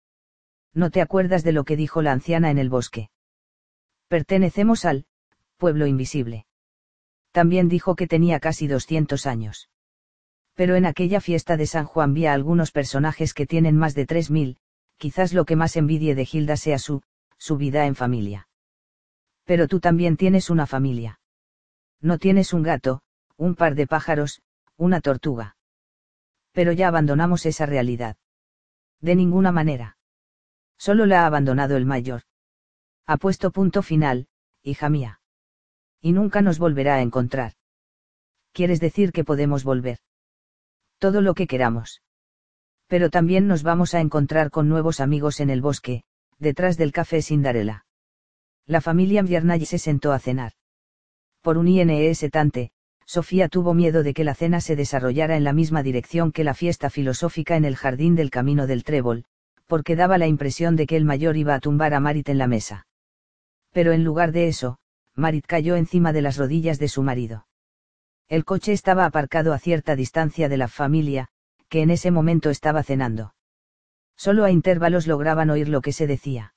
¿No 0.75 0.91
te 0.91 1.01
acuerdas 1.01 1.43
de 1.43 1.53
lo 1.53 1.63
que 1.63 1.75
dijo 1.75 2.03
la 2.03 2.11
anciana 2.11 2.51
en 2.51 2.59
el 2.59 2.69
bosque? 2.69 3.09
Pertenecemos 4.07 4.85
al, 4.85 5.07
pueblo 5.57 5.87
invisible. 5.87 6.45
También 7.31 7.67
dijo 7.67 7.95
que 7.95 8.05
tenía 8.05 8.39
casi 8.39 8.67
200 8.67 9.25
años. 9.25 9.69
Pero 10.59 10.75
en 10.75 10.85
aquella 10.85 11.21
fiesta 11.21 11.55
de 11.55 11.65
San 11.65 11.85
Juan 11.85 12.13
vi 12.13 12.25
a 12.25 12.33
algunos 12.33 12.73
personajes 12.73 13.33
que 13.33 13.45
tienen 13.45 13.77
más 13.77 13.95
de 13.95 14.05
3.000, 14.05 14.57
quizás 14.97 15.31
lo 15.31 15.45
que 15.45 15.55
más 15.55 15.77
envidie 15.77 16.15
de 16.15 16.25
Gilda 16.25 16.57
sea 16.57 16.79
su, 16.79 17.01
su 17.37 17.55
vida 17.55 17.85
en 17.85 17.95
familia. 17.95 18.49
Pero 19.45 19.69
tú 19.69 19.79
también 19.79 20.17
tienes 20.17 20.49
una 20.49 20.67
familia. 20.67 21.21
No 22.01 22.17
tienes 22.17 22.51
un 22.51 22.63
gato, 22.63 23.03
un 23.37 23.55
par 23.55 23.73
de 23.75 23.87
pájaros, 23.87 24.41
una 24.75 24.99
tortuga. 24.99 25.55
Pero 26.51 26.73
ya 26.73 26.89
abandonamos 26.89 27.45
esa 27.45 27.65
realidad. 27.65 28.17
De 28.99 29.15
ninguna 29.15 29.53
manera. 29.53 29.95
Solo 30.77 31.05
la 31.05 31.21
ha 31.21 31.25
abandonado 31.25 31.77
el 31.77 31.85
mayor. 31.85 32.23
Ha 33.05 33.15
puesto 33.15 33.51
punto 33.51 33.81
final, 33.81 34.27
hija 34.61 34.89
mía 34.89 35.21
y 36.01 36.11
nunca 36.11 36.41
nos 36.41 36.59
volverá 36.59 36.95
a 36.95 37.01
encontrar. 37.01 37.53
¿Quieres 38.51 38.81
decir 38.81 39.13
que 39.13 39.23
podemos 39.23 39.63
volver? 39.63 39.99
Todo 40.99 41.21
lo 41.21 41.33
que 41.33 41.47
queramos. 41.47 42.01
Pero 42.87 43.09
también 43.09 43.47
nos 43.47 43.63
vamos 43.63 43.93
a 43.93 44.01
encontrar 44.01 44.51
con 44.51 44.69
nuevos 44.69 44.99
amigos 44.99 45.39
en 45.39 45.49
el 45.49 45.61
bosque, 45.61 46.03
detrás 46.37 46.77
del 46.77 46.91
café 46.91 47.21
Sindarela. 47.21 47.85
La 48.65 48.81
familia 48.81 49.23
Mviernay 49.23 49.65
se 49.65 49.77
sentó 49.77 50.11
a 50.11 50.19
cenar. 50.19 50.53
Por 51.41 51.57
un 51.57 51.67
INES 51.67 52.27
tante, 52.31 52.71
Sofía 53.05 53.49
tuvo 53.49 53.73
miedo 53.73 54.03
de 54.03 54.13
que 54.13 54.23
la 54.23 54.35
cena 54.35 54.61
se 54.61 54.75
desarrollara 54.75 55.35
en 55.35 55.43
la 55.43 55.53
misma 55.53 55.81
dirección 55.81 56.31
que 56.31 56.43
la 56.43 56.53
fiesta 56.53 56.91
filosófica 56.91 57.55
en 57.55 57.65
el 57.65 57.75
jardín 57.75 58.15
del 58.15 58.29
camino 58.29 58.67
del 58.67 58.83
trébol, 58.83 59.25
porque 59.65 59.95
daba 59.95 60.19
la 60.19 60.27
impresión 60.27 60.75
de 60.75 60.85
que 60.85 60.95
el 60.95 61.05
mayor 61.05 61.37
iba 61.37 61.55
a 61.55 61.59
tumbar 61.59 61.95
a 61.95 61.99
Marit 61.99 62.29
en 62.29 62.37
la 62.37 62.47
mesa. 62.47 62.85
Pero 63.71 63.93
en 63.93 64.03
lugar 64.03 64.31
de 64.31 64.47
eso, 64.47 64.77
Marit 65.15 65.47
cayó 65.47 65.75
encima 65.75 66.13
de 66.13 66.21
las 66.21 66.37
rodillas 66.37 66.77
de 66.77 66.87
su 66.87 67.01
marido. 67.01 67.47
El 68.29 68.45
coche 68.45 68.73
estaba 68.73 69.05
aparcado 69.05 69.53
a 69.53 69.59
cierta 69.59 69.95
distancia 69.95 70.49
de 70.49 70.57
la 70.57 70.67
familia, 70.67 71.29
que 71.67 71.81
en 71.81 71.89
ese 71.89 72.11
momento 72.11 72.51
estaba 72.51 72.83
cenando. 72.83 73.33
Solo 74.15 74.45
a 74.45 74.51
intervalos 74.51 75.07
lograban 75.07 75.49
oír 75.49 75.67
lo 75.67 75.81
que 75.81 75.93
se 75.93 76.05
decía. 76.05 76.53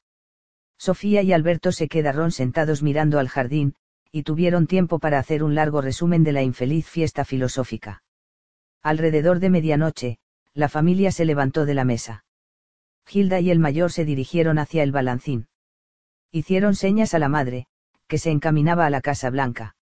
Sofía 0.77 1.23
y 1.23 1.33
Alberto 1.33 1.73
se 1.73 1.89
quedaron 1.89 2.31
sentados 2.31 2.83
mirando 2.83 3.19
al 3.19 3.29
jardín, 3.29 3.75
y 4.11 4.25
tuvieron 4.25 4.67
tiempo 4.67 4.99
para 4.99 5.19
hacer 5.19 5.43
un 5.43 5.55
largo 5.55 5.81
resumen 5.81 6.25
de 6.25 6.33
la 6.33 6.43
infeliz 6.43 6.87
fiesta 6.87 7.25
filosófica. 7.25 8.03
Alrededor 8.83 9.39
de 9.39 9.49
medianoche, 9.49 10.19
la 10.53 10.69
familia 10.69 11.11
se 11.11 11.25
levantó 11.25 11.65
de 11.65 11.73
la 11.75 11.85
mesa. 11.85 12.25
Gilda 13.07 13.41
y 13.41 13.51
el 13.51 13.59
mayor 13.59 13.93
se 13.93 14.05
dirigieron 14.05 14.59
hacia 14.59 14.83
el 14.83 14.93
balancín. 14.93 15.49
Hicieron 16.31 16.75
señas 16.75 17.15
a 17.15 17.19
la 17.19 17.31
madre, 17.31 17.67
que 18.09 18.19
se 18.19 18.31
encaminaba 18.31 18.85
a 18.85 18.91
la 18.91 19.01
Casa 19.01 19.31
Blanca. 19.31 19.77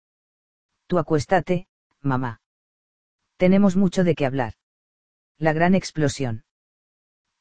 Tú 0.88 1.00
acuéstate, 1.00 1.68
mamá. 2.07 2.41
Tenemos 3.38 3.75
mucho 3.75 4.03
de 4.03 4.15
qué 4.15 4.25
hablar. 4.25 4.53
La 5.38 5.53
gran 5.53 5.75
explosión. 5.75 6.43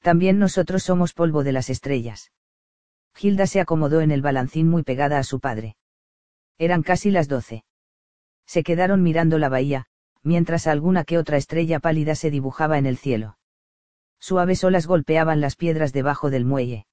También 0.02 0.38
nosotros 0.38 0.82
somos 0.82 1.14
polvo 1.14 1.42
de 1.42 1.52
las 1.52 1.70
estrellas. 1.70 2.32
Gilda 3.14 3.46
se 3.46 3.60
acomodó 3.60 4.02
en 4.02 4.10
el 4.10 4.20
balancín 4.20 4.68
muy 4.68 4.82
pegada 4.82 5.18
a 5.18 5.24
su 5.24 5.40
padre. 5.40 5.76
Eran 6.58 6.82
casi 6.82 7.10
las 7.10 7.28
doce. 7.28 7.64
Se 8.44 8.62
quedaron 8.62 9.02
mirando 9.02 9.38
la 9.38 9.48
bahía, 9.48 9.86
mientras 10.22 10.66
alguna 10.66 11.04
que 11.04 11.18
otra 11.18 11.38
estrella 11.38 11.80
pálida 11.80 12.14
se 12.14 12.30
dibujaba 12.30 12.76
en 12.78 12.84
el 12.86 12.98
cielo. 12.98 13.38
Suaves 14.20 14.64
olas 14.64 14.86
golpeaban 14.86 15.40
las 15.40 15.56
piedras 15.56 15.92
debajo 15.92 16.30
del 16.30 16.44
muelle. 16.44 16.86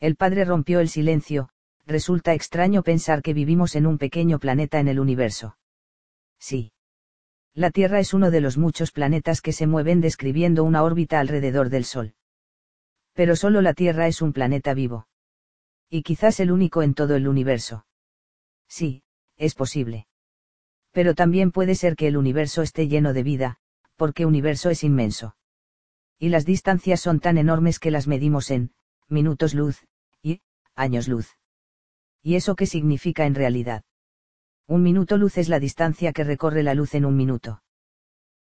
El 0.00 0.16
padre 0.16 0.44
rompió 0.44 0.80
el 0.80 0.88
silencio, 0.88 1.48
resulta 1.86 2.34
extraño 2.34 2.82
pensar 2.82 3.22
que 3.22 3.34
vivimos 3.34 3.74
en 3.74 3.86
un 3.86 3.98
pequeño 3.98 4.38
planeta 4.38 4.78
en 4.78 4.88
el 4.88 5.00
universo. 5.00 5.56
Sí. 6.38 6.72
La 7.58 7.72
Tierra 7.72 7.98
es 7.98 8.14
uno 8.14 8.30
de 8.30 8.40
los 8.40 8.56
muchos 8.56 8.92
planetas 8.92 9.40
que 9.40 9.52
se 9.52 9.66
mueven 9.66 10.00
describiendo 10.00 10.62
una 10.62 10.84
órbita 10.84 11.18
alrededor 11.18 11.70
del 11.70 11.84
Sol. 11.84 12.14
Pero 13.14 13.34
solo 13.34 13.62
la 13.62 13.74
Tierra 13.74 14.06
es 14.06 14.22
un 14.22 14.32
planeta 14.32 14.74
vivo. 14.74 15.08
Y 15.90 16.04
quizás 16.04 16.38
el 16.38 16.52
único 16.52 16.84
en 16.84 16.94
todo 16.94 17.16
el 17.16 17.26
universo. 17.26 17.84
Sí, 18.68 19.02
es 19.36 19.56
posible. 19.56 20.06
Pero 20.92 21.16
también 21.16 21.50
puede 21.50 21.74
ser 21.74 21.96
que 21.96 22.06
el 22.06 22.16
universo 22.16 22.62
esté 22.62 22.86
lleno 22.86 23.12
de 23.12 23.24
vida, 23.24 23.56
porque 23.96 24.24
universo 24.24 24.70
es 24.70 24.84
inmenso. 24.84 25.34
Y 26.16 26.28
las 26.28 26.44
distancias 26.44 27.00
son 27.00 27.18
tan 27.18 27.38
enormes 27.38 27.80
que 27.80 27.90
las 27.90 28.06
medimos 28.06 28.52
en, 28.52 28.70
minutos 29.08 29.54
luz, 29.54 29.84
y, 30.22 30.42
años 30.76 31.08
luz. 31.08 31.36
¿Y 32.22 32.36
eso 32.36 32.54
qué 32.54 32.66
significa 32.66 33.26
en 33.26 33.34
realidad? 33.34 33.82
Un 34.68 34.82
minuto 34.82 35.16
luz 35.16 35.38
es 35.38 35.48
la 35.48 35.60
distancia 35.60 36.12
que 36.12 36.24
recorre 36.24 36.62
la 36.62 36.74
luz 36.74 36.94
en 36.94 37.06
un 37.06 37.16
minuto. 37.16 37.62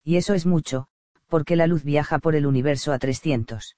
Y 0.03 0.17
eso 0.17 0.33
es 0.33 0.45
mucho, 0.45 0.87
porque 1.27 1.55
la 1.55 1.67
luz 1.67 1.85
viaja 1.85 2.19
por 2.19 2.35
el 2.35 2.45
universo 2.45 2.91
a 2.91 2.99
300. 2.99 3.77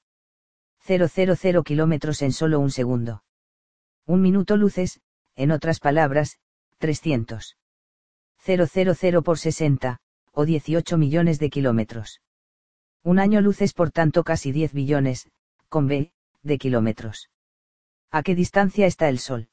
000 0.83 1.64
kilómetros 1.64 2.24
en 2.24 2.32
solo 2.32 2.60
un 2.60 2.72
segundo. 2.72 3.24
Un 4.08 4.24
minuto 4.24 4.58
luces, 4.58 4.99
en 5.35 5.51
otras 5.51 5.80
palabras, 5.80 6.40
300. 6.80 7.56
000 8.44 9.22
por 9.22 9.38
60, 9.38 9.99
o 10.32 10.46
18 10.46 10.98
millones 10.98 11.38
de 11.38 11.51
kilómetros. 11.51 12.19
Un 13.03 13.19
año 13.19 13.42
luces 13.42 13.74
por 13.74 13.92
tanto 13.92 14.24
casi 14.24 14.51
10 14.51 14.74
billones, 14.74 15.30
con 15.69 15.85
B, 15.85 16.12
de 16.42 16.58
kilómetros. 16.58 17.30
¿A 18.10 18.24
qué 18.24 18.33
distancia 18.33 18.88
está 18.88 19.08
el 19.08 19.19
Sol? 19.19 19.49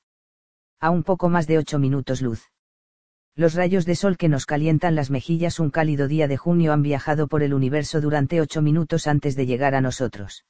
A 0.80 0.88
un 0.88 1.02
poco 1.02 1.28
más 1.28 1.46
de 1.46 1.58
8 1.58 1.78
minutos 1.78 2.22
luz. 2.22 2.50
Los 3.38 3.52
rayos 3.52 3.85
de 3.85 3.97
sol 3.97 4.17
que 4.17 4.31
nos 4.31 4.47
calientan 4.47 4.94
las 4.94 5.10
mejillas 5.10 5.60
un 5.60 5.70
cálido 5.70 6.08
día 6.08 6.26
de 6.26 6.38
junio 6.38 6.72
han 6.72 6.81
viajado 6.81 7.28
por 7.28 7.42
el 7.42 7.52
universo 7.52 8.01
durante 8.01 8.40
8 8.40 8.62
minutos 8.62 9.06
antes 9.06 9.36
de 9.36 9.44
llegar 9.44 9.74
a 9.74 9.83
nosotros. 9.83 10.47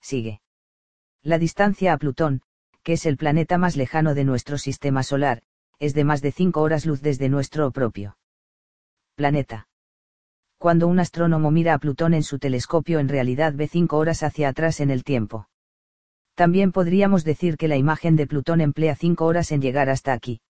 Sigue. 0.00 0.40
La 1.22 1.38
distancia 1.38 1.92
a 1.92 1.98
Plutón, 1.98 2.42
que 2.82 2.94
es 2.94 3.06
el 3.06 3.16
planeta 3.16 3.58
más 3.58 3.76
lejano 3.76 4.14
de 4.14 4.24
nuestro 4.24 4.58
sistema 4.58 5.04
solar, 5.04 5.42
es 5.78 5.94
de 5.94 6.02
más 6.02 6.20
de 6.20 6.32
5 6.32 6.60
horas 6.60 6.84
luz 6.84 7.00
desde 7.00 7.28
nuestro 7.28 7.70
propio 7.70 8.16
planeta. 9.14 9.68
Cuando 10.58 10.88
un 10.88 10.98
astrónomo 10.98 11.52
mira 11.52 11.74
a 11.74 11.78
Plutón 11.78 12.14
en 12.14 12.24
su 12.24 12.40
telescopio 12.40 12.98
en 12.98 13.08
realidad 13.08 13.54
ve 13.54 13.68
5 13.68 13.96
horas 13.96 14.24
hacia 14.24 14.48
atrás 14.48 14.80
en 14.80 14.90
el 14.90 15.04
tiempo. 15.04 15.48
También 16.34 16.72
podríamos 16.72 17.22
decir 17.22 17.56
que 17.56 17.68
la 17.68 17.76
imagen 17.76 18.16
de 18.16 18.26
Plutón 18.26 18.60
emplea 18.60 18.96
5 18.96 19.24
horas 19.24 19.52
en 19.52 19.62
llegar 19.62 19.88
hasta 19.88 20.12
aquí. 20.12 20.40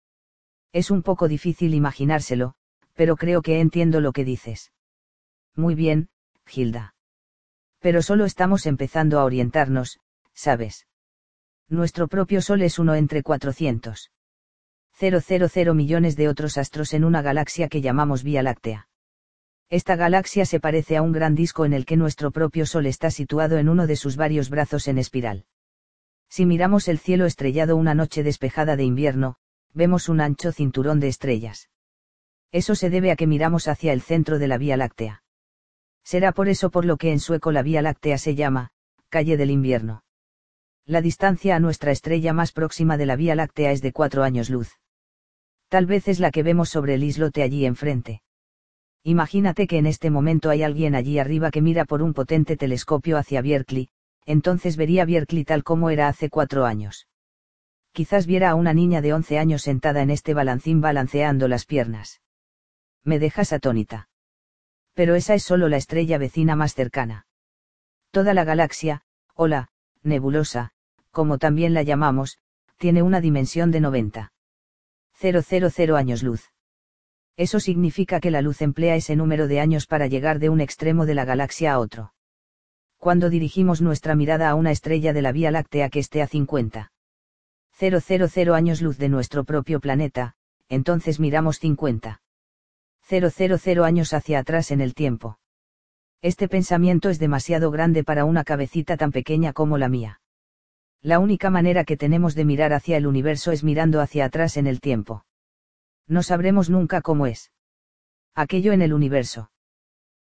Es 0.73 0.91
un 0.91 1.03
poco 1.03 1.27
difícil 1.27 1.75
imaginárselo, 1.75 2.55
pero 2.95 3.17
creo 3.17 3.43
que 3.43 3.61
entiendo 3.61 4.01
lo 4.01 4.13
que 4.13 4.25
dices. 4.25 4.73
Muy 5.57 5.75
bien, 5.75 6.09
Gilda. 6.47 6.95
Pero 7.81 8.03
solo 8.03 8.25
estamos 8.25 8.67
empezando 8.67 9.19
a 9.19 9.25
orientarnos, 9.25 9.99
¿sabes? 10.35 10.87
Nuestro 11.69 12.09
propio 12.09 12.43
Sol 12.43 12.63
es 12.63 12.79
uno 12.79 12.95
entre 12.95 13.23
400. 13.23 14.11
000 14.99 15.75
millones 15.75 16.17
de 16.17 16.29
otros 16.29 16.59
astros 16.59 16.93
en 16.93 17.05
una 17.05 17.23
galaxia 17.23 17.69
que 17.69 17.81
llamamos 17.81 18.23
Vía 18.23 18.43
Láctea. 18.43 18.89
Esta 19.71 19.97
galaxia 19.97 20.45
se 20.45 20.61
parece 20.61 20.97
a 20.97 21.03
un 21.03 21.13
gran 21.13 21.35
disco 21.35 21.65
en 21.65 21.73
el 21.73 21.87
que 21.87 21.97
nuestro 21.97 22.33
propio 22.33 22.67
Sol 22.67 22.87
está 22.87 23.11
situado 23.11 23.57
en 23.57 23.69
uno 23.69 23.87
de 23.87 23.97
sus 23.97 24.17
varios 24.17 24.51
brazos 24.51 24.89
en 24.89 24.99
espiral. 24.99 25.47
Si 26.29 26.45
miramos 26.45 26.87
el 26.89 26.99
cielo 26.99 27.25
estrellado 27.25 27.77
una 27.77 27.95
noche 27.95 28.23
despejada 28.23 28.77
de 28.77 28.85
invierno, 28.85 29.37
vemos 29.73 30.09
un 30.09 30.21
ancho 30.21 30.53
cinturón 30.53 31.01
de 31.01 31.09
estrellas. 31.09 31.69
Eso 32.53 32.75
se 32.75 32.91
debe 32.91 33.13
a 33.13 33.17
que 33.17 33.27
miramos 33.27 33.69
hacia 33.69 33.93
el 33.93 34.03
centro 34.03 34.39
de 34.39 34.49
la 34.49 34.59
Vía 34.59 34.77
Láctea. 34.77 35.23
Será 36.03 36.33
por 36.33 36.49
eso 36.49 36.71
por 36.71 36.85
lo 36.85 36.97
que 36.97 37.13
en 37.13 37.21
sueco 37.21 37.53
la 37.53 37.63
Vía 37.63 37.83
Láctea 37.83 38.19
se 38.19 38.35
llama, 38.35 38.71
calle 39.09 39.37
del 39.37 39.51
invierno. 39.51 40.03
La 40.87 41.01
distancia 41.01 41.55
a 41.55 41.61
nuestra 41.61 41.93
estrella 41.93 42.33
más 42.33 42.53
próxima 42.53 42.97
de 42.97 43.07
la 43.07 43.17
Vía 43.17 43.37
Láctea 43.37 43.71
es 43.71 43.83
de 43.83 43.93
cuatro 43.93 44.25
años 44.25 44.51
luz. 44.51 44.73
Tal 45.69 45.87
vez 45.87 46.09
es 46.09 46.19
la 46.19 46.33
que 46.33 46.43
vemos 46.43 46.69
sobre 46.69 46.95
el 46.95 47.05
islote 47.05 47.43
allí 47.45 47.65
enfrente. 47.65 48.23
Imagínate 49.05 49.67
que 49.67 49.79
en 49.79 49.87
este 49.87 50.11
momento 50.11 50.51
hay 50.51 50.65
alguien 50.65 50.95
allí 50.95 51.19
arriba 51.19 51.51
que 51.51 51.63
mira 51.63 51.85
por 51.85 52.03
un 52.03 52.13
potente 52.13 52.57
telescopio 52.57 53.17
hacia 53.17 53.41
Bierkley, 53.41 53.89
entonces 54.27 54.77
vería 54.77 55.05
Bierkley 55.05 55.45
tal 55.45 55.63
como 55.63 55.91
era 55.91 56.09
hace 56.09 56.29
cuatro 56.29 56.67
años. 56.67 57.07
Quizás 57.93 58.27
viera 58.27 58.51
a 58.51 58.55
una 58.55 58.73
niña 58.73 59.01
de 59.01 59.13
once 59.13 59.39
años 59.39 59.63
sentada 59.63 60.03
en 60.03 60.11
este 60.11 60.35
balancín 60.35 60.81
balanceando 60.81 61.49
las 61.49 61.67
piernas. 61.67 62.21
Me 63.05 63.19
dejas 63.19 63.53
atónita. 63.53 64.09
Pero 64.95 65.15
esa 65.15 65.35
es 65.35 65.43
solo 65.43 65.69
la 65.69 65.77
estrella 65.77 66.19
vecina 66.19 66.57
más 66.57 66.75
cercana. 66.75 67.27
Toda 68.11 68.35
la 68.35 68.45
galaxia, 68.45 69.03
o 69.35 69.47
la, 69.47 69.69
nebulosa, 70.03 70.71
como 71.11 71.39
también 71.39 71.75
la 71.75 71.83
llamamos, 71.83 72.39
tiene 72.77 73.03
una 73.03 73.21
dimensión 73.21 73.71
de 73.71 73.81
90. 73.81 74.33
000 75.21 75.97
años 75.97 76.23
luz. 76.23 76.51
Eso 77.37 77.61
significa 77.61 78.21
que 78.21 78.31
la 78.31 78.43
luz 78.43 78.63
emplea 78.63 78.97
ese 78.97 79.17
número 79.17 79.49
de 79.49 79.61
años 79.61 79.87
para 79.87 80.07
llegar 80.07 80.39
de 80.39 80.49
un 80.49 80.61
extremo 80.61 81.07
de 81.07 81.15
la 81.15 81.25
galaxia 81.25 81.73
a 81.73 81.79
otro. 81.79 82.15
Cuando 82.99 83.31
dirigimos 83.31 83.81
nuestra 83.81 84.15
mirada 84.15 84.51
a 84.51 84.55
una 84.55 84.71
estrella 84.71 85.13
de 85.13 85.23
la 85.23 85.33
Vía 85.33 85.51
Láctea 85.51 85.89
que 85.89 86.01
esté 86.01 86.23
a 86.23 86.27
50. 86.27 86.93
000 87.79 88.55
años 88.55 88.83
luz 88.83 88.99
de 88.99 89.09
nuestro 89.09 89.45
propio 89.45 89.81
planeta, 89.81 90.35
entonces 90.69 91.21
miramos 91.21 91.59
50. 91.59 92.21
000 93.09 93.85
años 93.85 94.13
hacia 94.13 94.39
atrás 94.39 94.71
en 94.71 94.81
el 94.81 94.95
tiempo. 94.95 95.39
Este 96.23 96.49
pensamiento 96.49 97.09
es 97.09 97.19
demasiado 97.19 97.71
grande 97.71 98.05
para 98.05 98.25
una 98.25 98.45
cabecita 98.45 98.97
tan 98.97 99.11
pequeña 99.11 99.53
como 99.53 99.79
la 99.79 99.89
mía. 99.89 100.21
La 101.03 101.19
única 101.19 101.49
manera 101.49 101.85
que 101.85 101.97
tenemos 101.97 102.35
de 102.35 102.45
mirar 102.45 102.75
hacia 102.75 102.99
el 102.99 103.07
universo 103.07 103.53
es 103.53 103.65
mirando 103.65 104.01
hacia 104.01 104.27
atrás 104.27 104.59
en 104.59 104.67
el 104.67 104.81
tiempo. 104.81 105.25
No 106.07 106.23
sabremos 106.23 106.69
nunca 106.69 107.01
cómo 107.01 107.27
es. 107.27 107.53
Aquello 108.35 108.73
en 108.73 108.83
el 108.83 108.93
universo. 108.93 109.51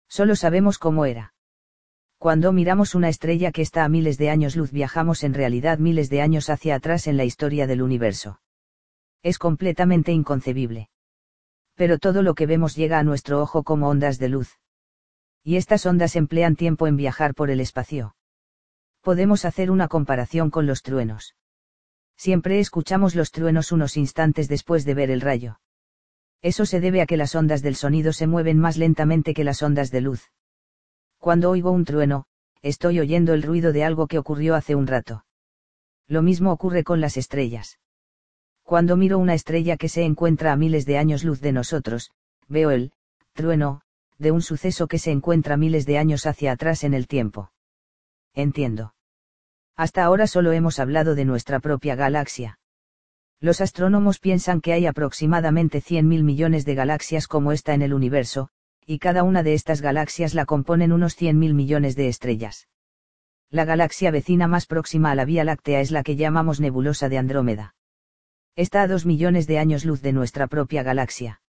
Solo 0.09 0.35
sabemos 0.35 0.77
cómo 0.77 1.05
era. 1.05 1.34
Cuando 2.25 2.51
miramos 2.51 2.95
una 2.95 3.07
estrella 3.07 3.51
que 3.51 3.61
está 3.61 3.83
a 3.83 3.87
miles 3.87 4.17
de 4.17 4.31
años 4.31 4.55
luz 4.55 4.71
viajamos 4.71 5.23
en 5.23 5.35
realidad 5.35 5.77
miles 5.77 6.09
de 6.09 6.23
años 6.23 6.49
hacia 6.49 6.73
atrás 6.73 7.05
en 7.05 7.17
la 7.17 7.23
historia 7.23 7.67
del 7.67 7.83
universo. 7.83 8.41
Es 9.21 9.37
completamente 9.37 10.11
inconcebible. 10.11 10.89
Pero 11.75 11.99
todo 11.99 12.23
lo 12.23 12.33
que 12.33 12.47
vemos 12.47 12.75
llega 12.75 12.97
a 12.97 13.03
nuestro 13.03 13.43
ojo 13.43 13.61
como 13.61 13.89
ondas 13.89 14.17
de 14.17 14.29
luz 14.29 14.57
y 15.43 15.57
estas 15.57 15.85
ondas 15.85 16.15
emplean 16.15 16.55
tiempo 16.55 16.87
en 16.87 16.97
viajar 16.97 17.35
por 17.35 17.51
el 17.51 17.59
espacio. 17.59 18.15
Podemos 19.01 19.45
hacer 19.45 19.69
una 19.69 19.87
comparación 19.87 20.49
con 20.49 20.65
los 20.65 20.81
truenos. 20.81 21.35
Siempre 22.17 22.59
escuchamos 22.59 23.13
los 23.13 23.29
truenos 23.29 23.71
unos 23.71 23.97
instantes 23.97 24.47
después 24.47 24.83
de 24.83 24.95
ver 24.95 25.11
el 25.11 25.21
rayo. 25.21 25.59
Eso 26.41 26.65
se 26.65 26.79
debe 26.79 27.03
a 27.03 27.05
que 27.05 27.17
las 27.17 27.35
ondas 27.35 27.61
del 27.61 27.75
sonido 27.75 28.13
se 28.13 28.25
mueven 28.25 28.57
más 28.57 28.77
lentamente 28.77 29.35
que 29.35 29.43
las 29.43 29.61
ondas 29.61 29.91
de 29.91 30.01
luz. 30.01 30.31
Cuando 31.25 31.49
oigo 31.49 31.71
un 31.71 31.85
trueno, 31.85 32.27
estoy 32.61 32.99
oyendo 32.99 33.33
el 33.33 33.41
ruido 33.41 33.73
de 33.73 33.83
algo 33.83 34.05
que 34.05 34.19
ocurrió 34.19 34.53
hace 34.53 34.75
un 34.75 34.85
rato. 34.85 35.25
Lo 36.07 36.21
mismo 36.21 36.51
ocurre 36.51 36.83
con 36.83 37.01
las 37.01 37.17
estrellas. 37.17 37.79
Cuando 38.61 38.95
miro 38.95 39.17
una 39.17 39.33
estrella 39.33 39.75
que 39.75 39.89
se 39.89 40.03
encuentra 40.03 40.51
a 40.51 40.55
miles 40.55 40.85
de 40.85 40.99
años 40.99 41.23
luz 41.23 41.41
de 41.41 41.51
nosotros, 41.51 42.11
veo 42.47 42.69
el 42.69 42.91
trueno 43.33 43.81
de 44.19 44.29
un 44.29 44.43
suceso 44.43 44.85
que 44.85 44.99
se 44.99 45.09
encuentra 45.09 45.57
miles 45.57 45.87
de 45.87 45.97
años 45.97 46.27
hacia 46.27 46.51
atrás 46.51 46.83
en 46.83 46.93
el 46.93 47.07
tiempo. 47.07 47.51
Entiendo. 48.35 48.93
Hasta 49.75 50.03
ahora 50.03 50.27
solo 50.27 50.51
hemos 50.51 50.77
hablado 50.77 51.15
de 51.15 51.25
nuestra 51.25 51.59
propia 51.59 51.95
galaxia. 51.95 52.59
Los 53.39 53.61
astrónomos 53.61 54.19
piensan 54.19 54.61
que 54.61 54.73
hay 54.73 54.85
aproximadamente 54.85 55.81
100.000 55.81 56.21
millones 56.21 56.65
de 56.65 56.75
galaxias 56.75 57.27
como 57.27 57.51
esta 57.51 57.73
en 57.73 57.81
el 57.81 57.95
universo, 57.95 58.51
y 58.85 58.99
cada 58.99 59.23
una 59.23 59.41
de 59.41 59.53
estas 59.53 59.81
galaxias 59.81 60.33
la 60.33 60.45
componen 60.45 60.91
unos 60.91 61.19
100.000 61.19 61.53
millones 61.53 61.95
de 61.95 62.07
estrellas. 62.07 62.67
La 63.49 63.65
galaxia 63.65 64.11
vecina 64.11 64.47
más 64.47 64.67
próxima 64.67 65.11
a 65.11 65.15
la 65.15 65.25
Vía 65.25 65.43
Láctea 65.43 65.79
es 65.79 65.91
la 65.91 66.03
que 66.03 66.15
llamamos 66.15 66.59
nebulosa 66.59 67.09
de 67.09 67.17
Andrómeda. 67.17 67.75
Está 68.55 68.83
a 68.83 68.87
dos 68.87 69.05
millones 69.05 69.47
de 69.47 69.57
años 69.57 69.85
luz 69.85 70.01
de 70.01 70.13
nuestra 70.13 70.47
propia 70.47 70.83
galaxia. 70.83 71.41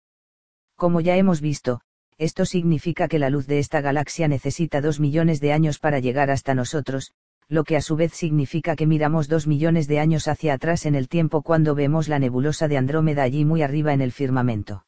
Como 0.76 1.00
ya 1.00 1.16
hemos 1.16 1.40
visto, 1.40 1.82
esto 2.18 2.46
significa 2.46 3.08
que 3.08 3.18
la 3.18 3.28
luz 3.28 3.46
de 3.46 3.58
esta 3.58 3.82
galaxia 3.82 4.28
necesita 4.28 4.80
dos 4.80 5.00
millones 5.00 5.40
de 5.40 5.52
años 5.52 5.78
para 5.78 6.00
llegar 6.00 6.30
hasta 6.30 6.54
nosotros, 6.54 7.12
lo 7.48 7.64
que 7.64 7.76
a 7.76 7.82
su 7.82 7.96
vez 7.96 8.12
significa 8.12 8.74
que 8.74 8.86
miramos 8.86 9.28
dos 9.28 9.46
millones 9.46 9.86
de 9.86 10.00
años 10.00 10.26
hacia 10.26 10.54
atrás 10.54 10.86
en 10.86 10.94
el 10.94 11.08
tiempo 11.08 11.42
cuando 11.42 11.74
vemos 11.74 12.08
la 12.08 12.18
nebulosa 12.18 12.68
de 12.68 12.78
Andrómeda 12.78 13.22
allí 13.22 13.44
muy 13.44 13.62
arriba 13.62 13.92
en 13.92 14.00
el 14.00 14.12
firmamento. 14.12 14.85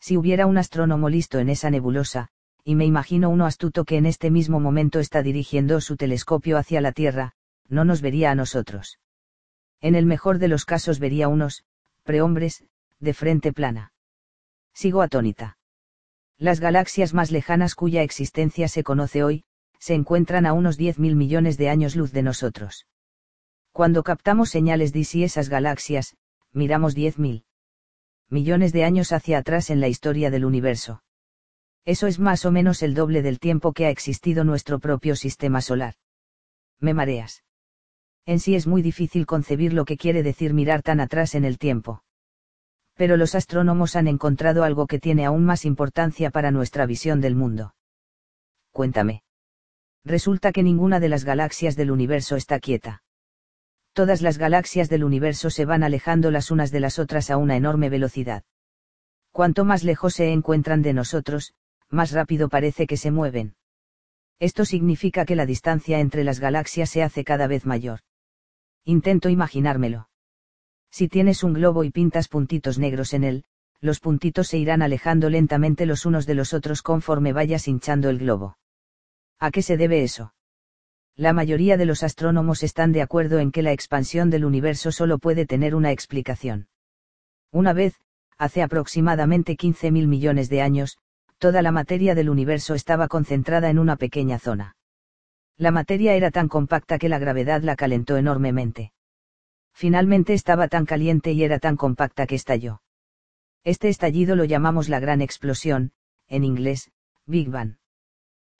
Si 0.00 0.16
hubiera 0.16 0.46
un 0.46 0.58
astrónomo 0.58 1.08
listo 1.08 1.38
en 1.38 1.48
esa 1.48 1.70
nebulosa, 1.70 2.28
y 2.64 2.74
me 2.74 2.84
imagino 2.84 3.30
uno 3.30 3.46
astuto 3.46 3.84
que 3.84 3.96
en 3.96 4.06
este 4.06 4.30
mismo 4.30 4.60
momento 4.60 5.00
está 5.00 5.22
dirigiendo 5.22 5.80
su 5.80 5.96
telescopio 5.96 6.58
hacia 6.58 6.80
la 6.80 6.92
Tierra, 6.92 7.32
no 7.68 7.84
nos 7.84 8.00
vería 8.00 8.30
a 8.30 8.34
nosotros. 8.34 8.98
En 9.80 9.94
el 9.94 10.06
mejor 10.06 10.38
de 10.38 10.48
los 10.48 10.64
casos 10.64 10.98
vería 10.98 11.28
unos, 11.28 11.64
prehombres, 12.02 12.64
de 13.00 13.14
frente 13.14 13.52
plana. 13.52 13.92
Sigo 14.72 15.02
atónita. 15.02 15.58
Las 16.36 16.60
galaxias 16.60 17.14
más 17.14 17.30
lejanas 17.30 17.74
cuya 17.74 18.02
existencia 18.02 18.68
se 18.68 18.84
conoce 18.84 19.24
hoy, 19.24 19.44
se 19.78 19.94
encuentran 19.94 20.46
a 20.46 20.52
unos 20.52 20.78
10.000 20.78 21.14
millones 21.14 21.56
de 21.56 21.68
años 21.68 21.96
luz 21.96 22.12
de 22.12 22.22
nosotros. 22.22 22.86
Cuando 23.72 24.02
captamos 24.02 24.50
señales 24.50 24.92
de 24.92 25.06
esas 25.24 25.48
galaxias, 25.48 26.16
miramos 26.52 26.96
10.000 26.96 27.44
millones 28.30 28.72
de 28.72 28.84
años 28.84 29.12
hacia 29.12 29.38
atrás 29.38 29.70
en 29.70 29.80
la 29.80 29.88
historia 29.88 30.30
del 30.30 30.44
universo. 30.44 31.02
Eso 31.84 32.06
es 32.06 32.18
más 32.18 32.44
o 32.44 32.50
menos 32.50 32.82
el 32.82 32.94
doble 32.94 33.22
del 33.22 33.38
tiempo 33.38 33.72
que 33.72 33.86
ha 33.86 33.90
existido 33.90 34.44
nuestro 34.44 34.78
propio 34.78 35.16
sistema 35.16 35.60
solar. 35.60 35.94
Me 36.80 36.94
mareas. 36.94 37.44
En 38.26 38.40
sí 38.40 38.54
es 38.54 38.66
muy 38.66 38.82
difícil 38.82 39.24
concebir 39.24 39.72
lo 39.72 39.84
que 39.84 39.96
quiere 39.96 40.22
decir 40.22 40.52
mirar 40.52 40.82
tan 40.82 41.00
atrás 41.00 41.34
en 41.34 41.44
el 41.44 41.58
tiempo. 41.58 42.02
Pero 42.94 43.16
los 43.16 43.34
astrónomos 43.34 43.96
han 43.96 44.08
encontrado 44.08 44.64
algo 44.64 44.86
que 44.86 44.98
tiene 44.98 45.24
aún 45.24 45.44
más 45.44 45.64
importancia 45.64 46.30
para 46.30 46.50
nuestra 46.50 46.84
visión 46.84 47.20
del 47.20 47.36
mundo. 47.36 47.74
Cuéntame 48.72 49.22
resulta 50.08 50.52
que 50.52 50.62
ninguna 50.62 50.98
de 50.98 51.08
las 51.08 51.24
galaxias 51.24 51.76
del 51.76 51.90
universo 51.90 52.34
está 52.34 52.58
quieta. 52.58 53.02
Todas 53.98 54.22
las 54.22 54.38
galaxias 54.38 54.88
del 54.88 55.02
universo 55.02 55.50
se 55.50 55.64
van 55.64 55.82
alejando 55.82 56.30
las 56.30 56.52
unas 56.52 56.70
de 56.70 56.78
las 56.78 57.00
otras 57.00 57.32
a 57.32 57.36
una 57.36 57.56
enorme 57.56 57.88
velocidad. 57.88 58.44
Cuanto 59.32 59.64
más 59.64 59.82
lejos 59.82 60.14
se 60.14 60.30
encuentran 60.32 60.82
de 60.82 60.92
nosotros, 60.92 61.52
más 61.90 62.12
rápido 62.12 62.48
parece 62.48 62.86
que 62.86 62.96
se 62.96 63.10
mueven. 63.10 63.56
Esto 64.38 64.64
significa 64.64 65.24
que 65.24 65.34
la 65.34 65.46
distancia 65.46 65.98
entre 65.98 66.22
las 66.22 66.38
galaxias 66.38 66.90
se 66.90 67.02
hace 67.02 67.24
cada 67.24 67.48
vez 67.48 67.66
mayor. 67.66 67.98
Intento 68.84 69.30
imaginármelo. 69.30 70.08
Si 70.92 71.08
tienes 71.08 71.42
un 71.42 71.54
globo 71.54 71.82
y 71.82 71.90
pintas 71.90 72.28
puntitos 72.28 72.78
negros 72.78 73.12
en 73.14 73.24
él, 73.24 73.44
los 73.80 73.98
puntitos 73.98 74.46
se 74.46 74.58
irán 74.58 74.80
alejando 74.80 75.28
lentamente 75.28 75.86
los 75.86 76.06
unos 76.06 76.24
de 76.24 76.36
los 76.36 76.54
otros 76.54 76.82
conforme 76.82 77.32
vayas 77.32 77.66
hinchando 77.66 78.10
el 78.10 78.18
globo. 78.18 78.58
¿A 79.40 79.50
qué 79.50 79.60
se 79.60 79.76
debe 79.76 80.04
eso? 80.04 80.34
La 81.18 81.32
mayoría 81.32 81.76
de 81.76 81.84
los 81.84 82.04
astrónomos 82.04 82.62
están 82.62 82.92
de 82.92 83.02
acuerdo 83.02 83.40
en 83.40 83.50
que 83.50 83.60
la 83.60 83.72
expansión 83.72 84.30
del 84.30 84.44
universo 84.44 84.92
solo 84.92 85.18
puede 85.18 85.46
tener 85.46 85.74
una 85.74 85.90
explicación. 85.90 86.68
Una 87.50 87.72
vez, 87.72 87.96
hace 88.36 88.62
aproximadamente 88.62 89.56
15.000 89.56 90.06
millones 90.06 90.48
de 90.48 90.62
años, 90.62 90.96
toda 91.38 91.60
la 91.60 91.72
materia 91.72 92.14
del 92.14 92.30
universo 92.30 92.74
estaba 92.74 93.08
concentrada 93.08 93.68
en 93.68 93.80
una 93.80 93.96
pequeña 93.96 94.38
zona. 94.38 94.76
La 95.56 95.72
materia 95.72 96.14
era 96.14 96.30
tan 96.30 96.46
compacta 96.46 97.00
que 97.00 97.08
la 97.08 97.18
gravedad 97.18 97.62
la 97.62 97.74
calentó 97.74 98.16
enormemente. 98.16 98.92
Finalmente 99.74 100.34
estaba 100.34 100.68
tan 100.68 100.86
caliente 100.86 101.32
y 101.32 101.42
era 101.42 101.58
tan 101.58 101.76
compacta 101.76 102.28
que 102.28 102.36
estalló. 102.36 102.80
Este 103.64 103.88
estallido 103.88 104.36
lo 104.36 104.44
llamamos 104.44 104.88
la 104.88 105.00
gran 105.00 105.20
explosión, 105.20 105.90
en 106.28 106.44
inglés, 106.44 106.92
Big 107.26 107.50
Bang. 107.50 107.77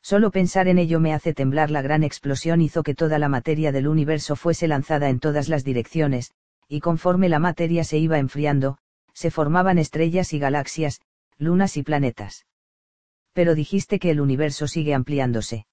Solo 0.09 0.31
pensar 0.31 0.69
en 0.69 0.79
ello 0.79 1.01
me 1.01 1.13
hace 1.13 1.35
temblar 1.35 1.71
la 1.71 1.83
gran 1.83 2.03
explosión 2.03 2.63
hizo 2.63 2.83
que 2.83 2.95
toda 2.95 3.19
la 3.19 3.29
materia 3.29 3.73
del 3.73 3.87
universo 3.87 4.37
fuese 4.37 4.67
lanzada 4.67 5.11
en 5.11 5.21
todas 5.21 5.51
las 5.51 5.65
direcciones, 5.65 6.33
y 6.67 6.81
conforme 6.81 7.29
la 7.29 7.39
materia 7.39 7.85
se 7.85 7.99
iba 7.99 8.19
enfriando, 8.19 8.79
se 9.13 9.31
formaban 9.31 9.77
estrellas 9.77 10.33
y 10.33 10.39
galaxias, 10.39 11.03
lunas 11.37 11.77
y 11.77 11.83
planetas. 11.83 12.47
Pero 13.35 13.55
dijiste 13.55 13.99
que 13.99 14.11
el 14.11 14.23
universo 14.23 14.67
sigue 14.67 14.95
ampliándose. 14.95 15.67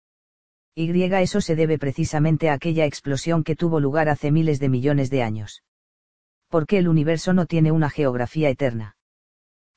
Y 0.75 0.91
eso 1.01 1.39
se 1.39 1.55
debe 1.55 1.79
precisamente 1.79 2.49
a 2.49 2.55
aquella 2.55 2.83
explosión 2.83 3.41
que 3.41 3.55
tuvo 3.55 3.79
lugar 3.79 4.09
hace 4.09 4.33
miles 4.33 4.59
de 4.59 4.67
millones 4.67 5.09
de 5.09 5.23
años. 5.23 5.63
Porque 6.49 6.77
el 6.77 6.89
universo 6.89 7.31
no 7.31 7.45
tiene 7.45 7.71
una 7.71 7.89
geografía 7.89 8.49
eterna. 8.49 8.97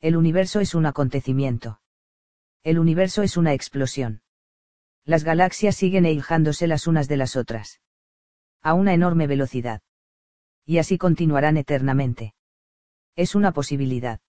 El 0.01 0.17
universo 0.17 0.59
es 0.59 0.75
un 0.75 0.87
acontecimiento. 0.87 1.81
El 2.65 2.81
universo 2.81 3.23
es 3.23 3.37
una 3.37 3.55
explosión 3.55 4.21
las 5.09 5.25
galaxias 5.25 5.75
siguen 5.75 6.05
eijándose 6.05 6.67
las 6.67 6.87
unas 6.87 7.09
de 7.09 7.17
las 7.17 7.35
otras. 7.35 7.81
A 8.61 8.75
una 8.75 8.93
enorme 8.93 9.27
velocidad. 9.27 9.81
Y 10.67 10.77
así 10.77 10.99
continuarán 10.99 11.57
eternamente. 11.57 12.35
Es 13.17 13.35
una 13.35 13.53
posibilidad. 13.53 14.21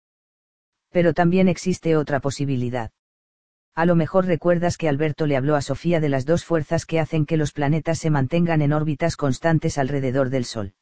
Pero 0.89 1.13
también 1.13 1.49
existe 1.49 1.97
otra 1.97 2.21
posibilidad. 2.21 2.93
A 3.75 3.85
lo 3.85 3.95
mejor 3.95 4.25
recuerdas 4.25 4.77
que 4.77 4.87
Alberto 4.87 5.27
le 5.27 5.35
habló 5.35 5.57
a 5.57 5.61
Sofía 5.61 5.99
de 5.99 6.07
las 6.07 6.25
dos 6.25 6.45
fuerzas 6.45 6.85
que 6.85 7.01
hacen 7.01 7.25
que 7.25 7.35
los 7.35 7.51
planetas 7.51 7.99
se 7.99 8.09
mantengan 8.09 8.61
en 8.61 8.71
órbitas 8.71 9.17
constantes 9.17 9.77
alrededor 9.77 10.29
del 10.29 10.45
Sol. 10.45 10.75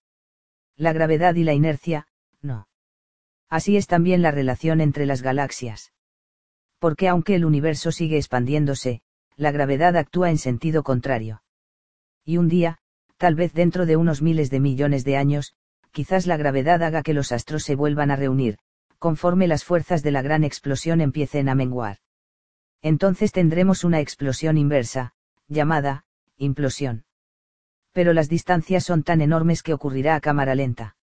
La 0.76 0.94
gravedad 0.94 1.34
y 1.34 1.44
la 1.44 1.54
inercia, 1.54 2.08
no. 2.40 2.68
Así 3.50 3.78
es 3.78 3.88
también 3.88 4.22
la 4.22 4.30
relación 4.30 4.80
entre 4.80 5.08
las 5.08 5.24
galaxias. 5.24 5.92
Porque 6.78 7.08
aunque 7.08 7.34
el 7.34 7.46
universo 7.46 7.92
sigue 7.92 8.18
expandiéndose, 8.18 9.02
la 9.38 9.52
gravedad 9.52 9.96
actúa 9.96 10.32
en 10.32 10.40
sentido 10.40 10.82
contrario. 10.82 11.44
Y 12.26 12.38
un 12.38 12.48
día, 12.48 12.80
tal 13.18 13.36
vez 13.36 13.54
dentro 13.54 13.86
de 13.86 13.96
unos 13.96 14.22
miles 14.22 14.50
de 14.50 14.60
millones 14.60 15.06
de 15.06 15.16
años, 15.16 15.54
quizás 15.92 16.26
la 16.26 16.38
gravedad 16.38 16.82
haga 16.82 17.04
que 17.04 17.14
los 17.14 17.32
astros 17.32 17.64
se 17.64 17.76
vuelvan 17.76 18.10
a 18.10 18.16
reunir, 18.16 18.58
conforme 18.98 19.48
las 19.48 19.64
fuerzas 19.64 20.02
de 20.02 20.12
la 20.12 20.24
gran 20.24 20.44
explosión 20.44 21.02
empiecen 21.02 21.50
a 21.50 21.56
menguar. 21.56 22.00
Entonces 22.82 23.32
tendremos 23.32 23.84
una 23.84 24.00
explosión 24.00 24.58
inversa, 24.58 25.14
llamada, 25.48 26.06
implosión. 26.38 27.06
Pero 27.92 28.14
las 28.14 28.30
distancias 28.30 28.84
son 28.84 29.04
tan 29.04 29.22
enormes 29.22 29.62
que 29.62 29.74
ocurrirá 29.74 30.16
a 30.16 30.22
cámara 30.22 30.56
lenta. 30.56 30.96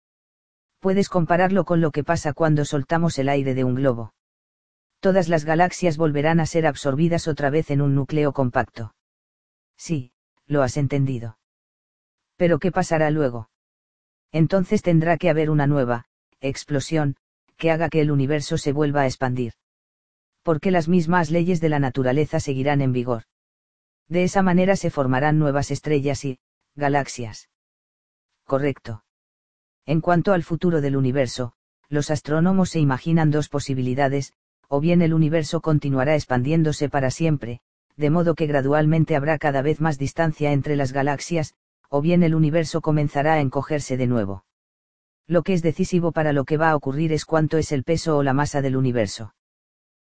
Puedes 0.79 1.07
compararlo 1.07 1.63
con 1.63 1.79
lo 1.79 1.91
que 1.91 2.03
pasa 2.03 2.33
cuando 2.33 2.65
soltamos 2.65 3.17
el 3.17 3.29
aire 3.29 3.53
de 3.55 3.63
un 3.63 3.75
globo 3.75 4.14
todas 4.99 5.29
las 5.29 5.45
galaxias 5.45 5.97
volverán 5.97 6.39
a 6.39 6.45
ser 6.45 6.65
absorbidas 6.65 7.27
otra 7.27 7.49
vez 7.49 7.71
en 7.71 7.81
un 7.81 7.95
núcleo 7.95 8.33
compacto. 8.33 8.95
Sí, 9.77 10.11
lo 10.47 10.63
has 10.63 10.77
entendido. 10.77 11.37
Pero 12.37 12.59
¿qué 12.59 12.71
pasará 12.71 13.11
luego? 13.11 13.49
Entonces 14.31 14.81
tendrá 14.81 15.17
que 15.17 15.29
haber 15.29 15.49
una 15.49 15.67
nueva, 15.67 16.05
explosión, 16.41 17.15
que 17.57 17.71
haga 17.71 17.89
que 17.89 18.01
el 18.01 18.11
universo 18.11 18.57
se 18.57 18.73
vuelva 18.73 19.01
a 19.01 19.05
expandir. 19.05 19.53
Porque 20.43 20.71
las 20.71 20.87
mismas 20.87 21.31
leyes 21.31 21.61
de 21.61 21.69
la 21.69 21.79
naturaleza 21.79 22.39
seguirán 22.39 22.81
en 22.81 22.91
vigor. 22.91 23.23
De 24.07 24.23
esa 24.23 24.43
manera 24.43 24.75
se 24.75 24.91
formarán 24.91 25.39
nuevas 25.39 25.71
estrellas 25.71 26.25
y, 26.25 26.39
galaxias. 26.75 27.49
Correcto. 28.43 29.03
En 29.85 30.01
cuanto 30.01 30.33
al 30.33 30.43
futuro 30.43 30.81
del 30.81 30.95
universo, 30.95 31.53
los 31.89 32.11
astrónomos 32.11 32.69
se 32.71 32.79
imaginan 32.79 33.31
dos 33.31 33.49
posibilidades, 33.49 34.33
o 34.69 34.79
bien 34.79 35.01
el 35.01 35.13
universo 35.13 35.61
continuará 35.61 36.15
expandiéndose 36.15 36.89
para 36.89 37.11
siempre, 37.11 37.61
de 37.97 38.09
modo 38.09 38.35
que 38.35 38.47
gradualmente 38.47 39.15
habrá 39.15 39.37
cada 39.37 39.61
vez 39.61 39.79
más 39.79 39.97
distancia 39.97 40.51
entre 40.51 40.75
las 40.75 40.91
galaxias, 40.91 41.53
o 41.89 42.01
bien 42.01 42.23
el 42.23 42.35
universo 42.35 42.81
comenzará 42.81 43.33
a 43.33 43.41
encogerse 43.41 43.97
de 43.97 44.07
nuevo. 44.07 44.43
Lo 45.27 45.43
que 45.43 45.53
es 45.53 45.61
decisivo 45.61 46.11
para 46.11 46.33
lo 46.33 46.43
que 46.43 46.57
va 46.57 46.71
a 46.71 46.75
ocurrir 46.75 47.13
es 47.13 47.25
cuánto 47.25 47.57
es 47.57 47.71
el 47.71 47.83
peso 47.83 48.17
o 48.17 48.23
la 48.23 48.33
masa 48.33 48.61
del 48.61 48.75
universo. 48.75 49.33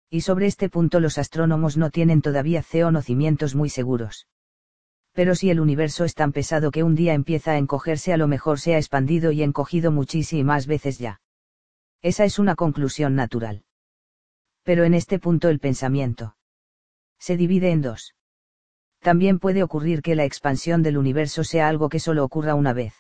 Y 0.10 0.22
sobre 0.22 0.48
este 0.48 0.70
punto 0.70 1.00
los 1.00 1.18
astrónomos 1.18 1.78
no 1.78 1.90
tienen 1.90 2.22
todavía 2.22 2.64
conocimientos 2.64 3.56
muy 3.56 3.70
seguros. 3.70 4.28
Pero 5.14 5.36
si 5.36 5.50
el 5.50 5.60
universo 5.60 6.06
es 6.06 6.16
tan 6.16 6.32
pesado 6.32 6.72
que 6.72 6.84
un 6.84 6.96
día 6.96 7.14
empieza 7.14 7.52
a 7.52 7.58
encogerse 7.58 8.14
a 8.14 8.18
lo 8.18 8.28
mejor 8.28 8.60
se 8.60 8.76
ha 8.76 8.78
expandido 8.78 9.32
y 9.32 9.44
encogido 9.44 9.92
muchísimas 9.92 10.68
veces 10.68 11.00
ya. 11.00 11.22
Esa 12.02 12.24
es 12.24 12.40
una 12.40 12.56
conclusión 12.56 13.16
natural 13.16 13.64
pero 14.69 14.84
en 14.84 14.94
este 14.94 15.18
punto 15.18 15.50
el 15.50 15.58
pensamiento 15.58 16.35
se 17.18 17.38
divide 17.38 17.72
en 17.72 17.82
dos. 17.82 18.14
También 19.00 19.40
puede 19.40 19.64
ocurrir 19.64 20.03
que 20.03 20.14
la 20.14 20.26
expansión 20.26 20.84
del 20.84 21.00
universo 21.00 21.44
sea 21.44 21.68
algo 21.68 21.90
que 21.90 22.00
solo 22.00 22.24
ocurra 22.24 22.53
una 22.53 22.72
vez. 22.72 22.94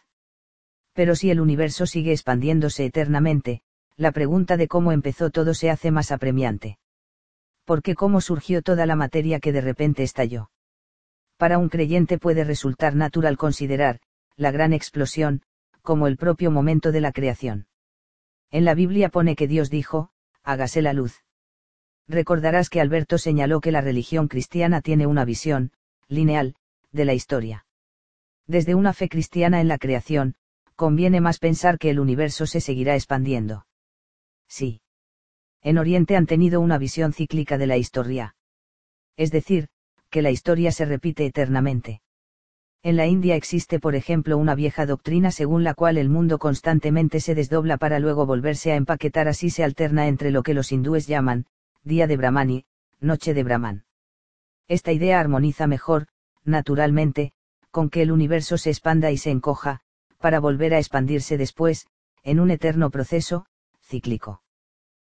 Pero 0.93 1.13
si 1.13 1.29
el 1.29 1.39
universo 1.39 1.85
sigue 1.85 2.11
expandiéndose 2.11 2.85
eternamente, 2.85 3.61
la 3.97 4.11
pregunta 4.11 4.57
de 4.57 4.67
cómo 4.67 4.91
empezó 4.91 5.29
todo 5.29 5.53
se 5.53 5.69
hace 5.69 5.91
más 5.91 6.11
apremiante. 6.11 6.79
¿Por 7.65 7.83
qué 7.83 7.93
cómo 7.93 8.19
surgió 8.19 8.63
toda 8.63 8.87
la 8.87 8.95
materia 8.95 9.39
que 9.39 9.53
de 9.53 9.61
repente 9.61 10.01
estalló? 10.01 10.49
Para 11.37 11.59
un 11.59 11.69
creyente 11.69 12.17
puede 12.17 12.45
resultar 12.45 12.95
natural 12.95 13.37
considerar, 13.37 13.99
la 14.37 14.49
gran 14.49 14.73
explosión, 14.73 15.43
como 15.83 16.07
el 16.07 16.17
propio 16.17 16.49
momento 16.49 16.91
de 16.91 17.01
la 17.01 17.11
creación. 17.11 17.67
En 18.49 18.65
la 18.65 18.73
Biblia 18.73 19.09
pone 19.09 19.35
que 19.35 19.47
Dios 19.47 19.69
dijo, 19.69 20.09
hágase 20.41 20.81
la 20.81 20.93
luz. 20.93 21.21
Recordarás 22.09 22.71
que 22.71 22.81
Alberto 22.81 23.19
señaló 23.19 23.61
que 23.61 23.71
la 23.71 23.81
religión 23.81 24.27
cristiana 24.27 24.81
tiene 24.81 25.05
una 25.05 25.25
visión, 25.25 25.71
lineal, 26.07 26.55
de 26.91 27.05
la 27.05 27.13
historia. 27.13 27.67
Desde 28.47 28.73
una 28.73 28.93
fe 28.93 29.09
cristiana 29.09 29.61
en 29.61 29.67
la 29.67 29.77
creación, 29.77 30.33
conviene 30.75 31.21
más 31.21 31.37
pensar 31.37 31.77
que 31.77 31.91
el 31.91 31.99
universo 31.99 32.47
se 32.47 32.61
seguirá 32.61 32.95
expandiendo. 32.95 33.67
Sí. 34.47 34.81
En 35.61 35.77
Oriente 35.77 36.15
han 36.15 36.25
tenido 36.25 36.61
una 36.61 36.79
visión 36.79 37.13
cíclica 37.13 37.59
de 37.59 37.67
la 37.67 37.77
historia. 37.77 38.35
Es 39.15 39.29
decir, 39.29 39.67
que 40.09 40.23
la 40.23 40.31
historia 40.31 40.71
se 40.71 40.85
repite 40.85 41.27
eternamente. 41.27 42.01
En 42.81 42.95
la 42.95 43.05
India 43.05 43.35
existe 43.35 43.79
por 43.79 43.93
ejemplo 43.93 44.39
una 44.39 44.55
vieja 44.55 44.87
doctrina 44.87 45.29
según 45.29 45.63
la 45.63 45.75
cual 45.75 45.97
el 45.99 46.09
mundo 46.09 46.39
constantemente 46.39 47.19
se 47.19 47.35
desdobla 47.35 47.77
para 47.77 47.99
luego 47.99 48.25
volverse 48.25 48.71
a 48.71 48.77
empaquetar 48.77 49.27
así 49.27 49.51
se 49.51 49.63
alterna 49.63 50.07
entre 50.07 50.31
lo 50.31 50.41
que 50.41 50.55
los 50.55 50.71
hindúes 50.71 51.05
llaman, 51.05 51.45
día 51.89 52.07
de 52.07 52.15
Brahman 52.15 52.49
y, 52.51 52.65
noche 53.01 53.33
de 53.33 53.43
Brahman. 53.43 53.83
Esta 54.69 54.93
idea 54.93 55.19
armoniza 55.19 55.67
mejor, 55.67 56.07
naturalmente, 56.45 57.33
con 57.71 57.89
que 57.89 58.03
el 58.03 58.11
universo 58.11 58.57
se 58.57 58.69
expanda 58.69 59.11
y 59.11 59.17
se 59.17 59.31
encoja, 59.31 59.81
para 60.19 60.39
volver 60.39 60.73
a 60.73 60.77
expandirse 60.77 61.37
después, 61.37 61.87
en 62.23 62.39
un 62.39 62.51
eterno 62.51 62.91
proceso, 62.91 63.45
cíclico. 63.81 64.41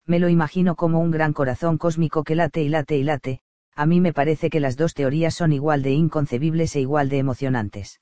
Me 0.07 0.19
lo 0.19 0.29
imagino 0.29 0.77
como 0.77 1.01
un 1.01 1.11
gran 1.11 1.33
corazón 1.33 1.77
cósmico 1.77 2.25
que 2.25 2.37
late 2.37 2.63
y 2.63 2.69
late 2.69 2.97
y 2.97 3.03
late, 3.03 3.41
a 3.75 3.85
mí 3.87 4.01
me 4.01 4.13
parece 4.13 4.49
que 4.49 4.61
las 4.61 4.77
dos 4.77 4.95
teorías 4.95 5.35
son 5.35 5.53
igual 5.53 5.83
de 5.83 5.91
inconcebibles 5.91 6.77
e 6.77 6.81
igual 6.81 7.09
de 7.09 7.19
emocionantes. 7.19 8.01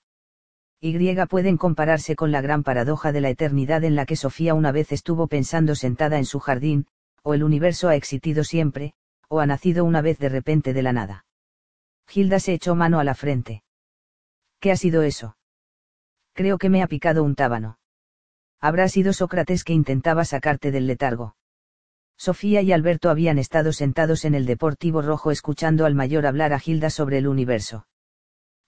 Y 0.81 0.97
pueden 1.27 1.57
compararse 1.57 2.15
con 2.15 2.31
la 2.31 2.41
gran 2.41 2.63
paradoja 2.63 3.13
de 3.13 3.21
la 3.21 3.31
eternidad 3.31 3.83
en 3.83 3.97
la 3.97 4.07
que 4.07 4.15
Sofía 4.15 4.55
una 4.55 4.73
vez 4.73 4.93
estuvo 4.93 5.27
pensando 5.27 5.75
sentada 5.75 6.19
en 6.19 6.25
su 6.25 6.39
jardín, 6.39 6.87
o 7.29 7.35
el 7.35 7.45
universo 7.45 7.91
ha 7.91 7.95
existido 7.95 8.43
siempre, 8.43 8.95
o 9.29 9.41
ha 9.41 9.45
nacido 9.45 9.85
una 9.85 10.01
vez 10.01 10.19
de 10.19 10.31
repente 10.31 10.73
de 10.73 10.83
la 10.83 10.95
nada. 10.95 11.27
Gilda 12.07 12.41
se 12.41 12.55
echó 12.55 12.75
mano 12.75 13.01
a 13.01 13.05
la 13.05 13.15
frente. 13.15 13.65
¿Qué 14.61 14.73
ha 14.73 14.77
sido 14.77 15.03
eso? 15.03 15.37
Creo 16.33 16.57
que 16.57 16.71
me 16.71 16.83
ha 16.83 16.87
picado 16.87 17.23
un 17.23 17.35
tábano. 17.35 17.81
Habrá 18.61 18.89
sido 18.89 19.13
Sócrates 19.13 19.63
que 19.63 19.75
intentaba 19.75 20.25
sacarte 20.25 20.71
del 20.71 20.87
letargo. 20.87 21.37
Sofía 22.17 22.63
y 22.63 22.73
Alberto 22.73 23.11
habían 23.11 23.39
estado 23.39 23.75
sentados 23.75 24.25
en 24.25 24.35
el 24.35 24.47
Deportivo 24.47 25.03
Rojo 25.03 25.31
escuchando 25.31 25.85
al 25.85 25.95
mayor 25.95 26.25
hablar 26.25 26.55
a 26.55 26.59
Gilda 26.59 26.89
sobre 26.89 27.19
el 27.19 27.29
universo. 27.29 27.87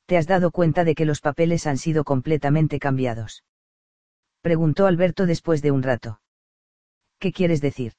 ¿Te 0.04 0.18
has 0.18 0.26
dado 0.26 0.50
cuenta 0.50 0.84
de 0.84 0.94
que 0.94 1.06
los 1.06 1.22
papeles 1.22 1.66
han 1.66 1.78
sido 1.78 2.04
completamente 2.04 2.78
cambiados? 2.78 3.42
Preguntó 4.42 4.86
Alberto 4.86 5.24
después 5.24 5.62
de 5.62 5.70
un 5.70 5.82
rato. 5.82 6.20
¿Qué 7.18 7.32
quieres 7.32 7.62
decir? 7.62 7.94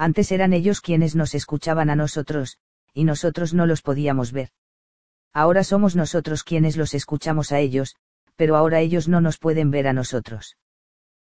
Antes 0.00 0.32
eran 0.32 0.54
ellos 0.54 0.80
quienes 0.80 1.14
nos 1.14 1.34
escuchaban 1.34 1.90
a 1.90 1.94
nosotros, 1.94 2.56
y 2.94 3.04
nosotros 3.04 3.52
no 3.52 3.66
los 3.66 3.82
podíamos 3.82 4.32
ver. 4.32 4.48
Ahora 5.34 5.62
somos 5.62 5.94
nosotros 5.94 6.42
quienes 6.42 6.78
los 6.78 6.94
escuchamos 6.94 7.52
a 7.52 7.58
ellos, 7.58 7.96
pero 8.34 8.56
ahora 8.56 8.80
ellos 8.80 9.08
no 9.08 9.20
nos 9.20 9.36
pueden 9.36 9.70
ver 9.70 9.86
a 9.86 9.92
nosotros. 9.92 10.56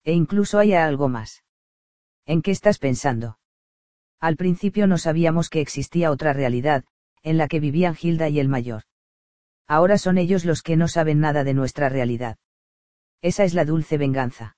E 0.04 0.14
incluso 0.14 0.58
hay 0.58 0.74
algo 0.74 1.10
más. 1.10 1.44
¿En 2.26 2.42
qué 2.42 2.50
estás 2.50 2.80
pensando? 2.80 3.38
Al 4.20 4.36
principio 4.36 4.88
no 4.88 4.98
sabíamos 4.98 5.50
que 5.50 5.62
existía 5.62 6.10
otra 6.10 6.34
realidad, 6.34 6.86
en 7.22 7.38
la 7.38 7.48
que 7.48 7.60
vivían 7.60 7.94
Gilda 7.94 8.30
y 8.30 8.40
el 8.40 8.50
mayor. 8.50 8.82
Ahora 9.68 10.00
son 10.00 10.18
ellos 10.18 10.44
los 10.44 10.64
que 10.64 10.76
no 10.76 10.88
saben 10.88 11.20
nada 11.20 11.44
de 11.44 11.54
nuestra 11.54 11.88
realidad. 11.88 12.40
Esa 13.22 13.44
es 13.44 13.54
la 13.54 13.64
dulce 13.64 14.00
venganza. 14.00 14.58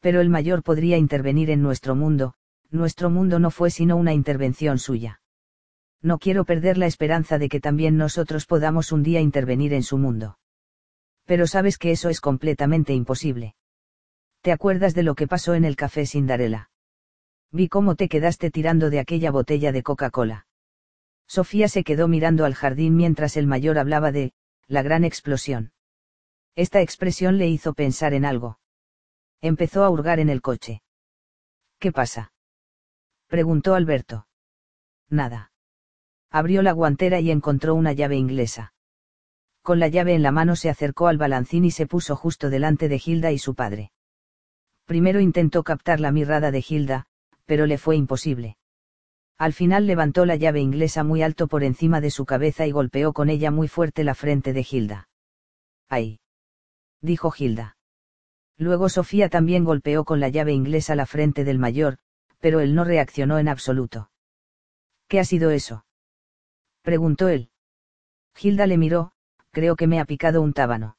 Pero 0.00 0.20
el 0.20 0.28
mayor 0.28 0.62
podría 0.62 0.98
intervenir 0.98 1.48
en 1.48 1.62
nuestro 1.62 1.94
mundo, 1.94 2.34
nuestro 2.74 3.08
mundo 3.08 3.38
no 3.38 3.50
fue 3.50 3.70
sino 3.70 3.96
una 3.96 4.12
intervención 4.12 4.78
suya. 4.78 5.20
No 6.02 6.18
quiero 6.18 6.44
perder 6.44 6.76
la 6.76 6.86
esperanza 6.86 7.38
de 7.38 7.48
que 7.48 7.60
también 7.60 7.96
nosotros 7.96 8.44
podamos 8.44 8.92
un 8.92 9.02
día 9.02 9.20
intervenir 9.20 9.72
en 9.72 9.82
su 9.82 9.96
mundo. 9.96 10.38
Pero 11.24 11.46
sabes 11.46 11.78
que 11.78 11.92
eso 11.92 12.10
es 12.10 12.20
completamente 12.20 12.92
imposible. 12.92 13.54
¿Te 14.42 14.52
acuerdas 14.52 14.94
de 14.94 15.02
lo 15.02 15.14
que 15.14 15.26
pasó 15.26 15.54
en 15.54 15.64
el 15.64 15.76
café 15.76 16.04
Sindarela? 16.04 16.70
Vi 17.50 17.68
cómo 17.68 17.94
te 17.94 18.10
quedaste 18.10 18.50
tirando 18.50 18.90
de 18.90 18.98
aquella 18.98 19.30
botella 19.30 19.72
de 19.72 19.82
Coca-Cola. 19.82 20.46
Sofía 21.26 21.68
se 21.68 21.84
quedó 21.84 22.08
mirando 22.08 22.44
al 22.44 22.54
jardín 22.54 22.96
mientras 22.96 23.38
el 23.38 23.46
mayor 23.46 23.78
hablaba 23.78 24.12
de, 24.12 24.34
la 24.66 24.82
gran 24.82 25.04
explosión. 25.04 25.72
Esta 26.54 26.82
expresión 26.82 27.38
le 27.38 27.48
hizo 27.48 27.72
pensar 27.72 28.12
en 28.12 28.26
algo. 28.26 28.58
Empezó 29.40 29.84
a 29.84 29.88
hurgar 29.88 30.20
en 30.20 30.28
el 30.28 30.42
coche. 30.42 30.82
¿Qué 31.78 31.90
pasa? 31.90 32.33
Preguntó 33.34 33.74
Alberto. 33.74 34.28
Nada. 35.10 35.50
Abrió 36.30 36.62
la 36.62 36.70
guantera 36.70 37.18
y 37.18 37.32
encontró 37.32 37.74
una 37.74 37.92
llave 37.92 38.14
inglesa. 38.14 38.74
Con 39.60 39.80
la 39.80 39.88
llave 39.88 40.14
en 40.14 40.22
la 40.22 40.30
mano 40.30 40.54
se 40.54 40.70
acercó 40.70 41.08
al 41.08 41.18
balancín 41.18 41.64
y 41.64 41.72
se 41.72 41.88
puso 41.88 42.14
justo 42.14 42.48
delante 42.48 42.88
de 42.88 43.02
Hilda 43.04 43.32
y 43.32 43.38
su 43.38 43.56
padre. 43.56 43.90
Primero 44.84 45.18
intentó 45.18 45.64
captar 45.64 45.98
la 45.98 46.12
mirada 46.12 46.52
de 46.52 46.64
Hilda, 46.64 47.06
pero 47.44 47.66
le 47.66 47.76
fue 47.76 47.96
imposible. 47.96 48.56
Al 49.36 49.52
final 49.52 49.88
levantó 49.88 50.26
la 50.26 50.36
llave 50.36 50.60
inglesa 50.60 51.02
muy 51.02 51.24
alto 51.24 51.48
por 51.48 51.64
encima 51.64 52.00
de 52.00 52.12
su 52.12 52.26
cabeza 52.26 52.68
y 52.68 52.70
golpeó 52.70 53.12
con 53.12 53.30
ella 53.30 53.50
muy 53.50 53.66
fuerte 53.66 54.04
la 54.04 54.14
frente 54.14 54.52
de 54.52 54.64
Hilda. 54.70 55.08
¡Ay! 55.88 56.20
dijo 57.00 57.34
Hilda. 57.36 57.76
Luego 58.58 58.88
Sofía 58.88 59.28
también 59.28 59.64
golpeó 59.64 60.04
con 60.04 60.20
la 60.20 60.28
llave 60.28 60.52
inglesa 60.52 60.94
la 60.94 61.06
frente 61.06 61.42
del 61.42 61.58
mayor, 61.58 61.98
pero 62.44 62.60
él 62.60 62.74
no 62.74 62.84
reaccionó 62.84 63.38
en 63.38 63.48
absoluto. 63.48 64.10
¿Qué 65.08 65.18
ha 65.18 65.24
sido 65.24 65.50
eso? 65.50 65.86
preguntó 66.82 67.28
él. 67.28 67.48
Hilda 68.38 68.66
le 68.66 68.76
miró, 68.76 69.12
creo 69.50 69.76
que 69.76 69.86
me 69.86 69.98
ha 69.98 70.04
picado 70.04 70.42
un 70.42 70.52
tábano. 70.52 70.98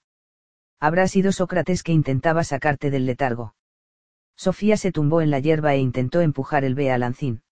Habrá 0.79 1.07
sido 1.07 1.31
Sócrates 1.31 1.83
que 1.83 1.91
intentaba 1.91 2.43
sacarte 2.43 2.89
del 2.89 3.05
letargo. 3.05 3.53
Sofía 4.35 4.75
se 4.75 4.91
tumbó 4.91 5.21
en 5.21 5.29
la 5.29 5.39
hierba 5.39 5.75
e 5.75 5.77
intentó 5.77 6.21
empujar 6.21 6.65
el 6.65 6.73
Bealancín. 6.73 7.43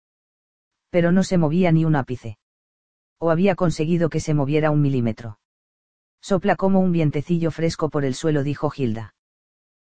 Pero 0.90 1.12
no 1.12 1.22
se 1.22 1.38
movía 1.38 1.72
ni 1.72 1.86
un 1.86 1.96
ápice. 1.96 2.40
O 3.20 3.30
había 3.30 3.54
conseguido 3.54 4.10
que 4.10 4.22
se 4.22 4.34
moviera 4.34 4.72
un 4.72 4.82
milímetro. 4.82 5.38
Sopla 6.20 6.56
como 6.56 6.80
un 6.80 6.92
vientecillo 6.94 7.52
fresco 7.52 7.92
por 7.92 8.06
el 8.06 8.16
suelo, 8.16 8.42
dijo 8.42 8.72
Gilda. 8.72 9.14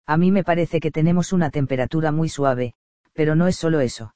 A 0.05 0.19
mí 0.19 0.31
me 0.31 0.45
parece 0.45 0.79
que 0.79 0.91
tenemos 0.91 1.33
una 1.33 1.49
temperatura 1.49 2.13
muy 2.13 2.29
suave, 2.29 2.75
pero 3.15 3.35
no 3.35 3.49
es 3.49 3.57
solo 3.57 3.81
eso. 3.81 4.15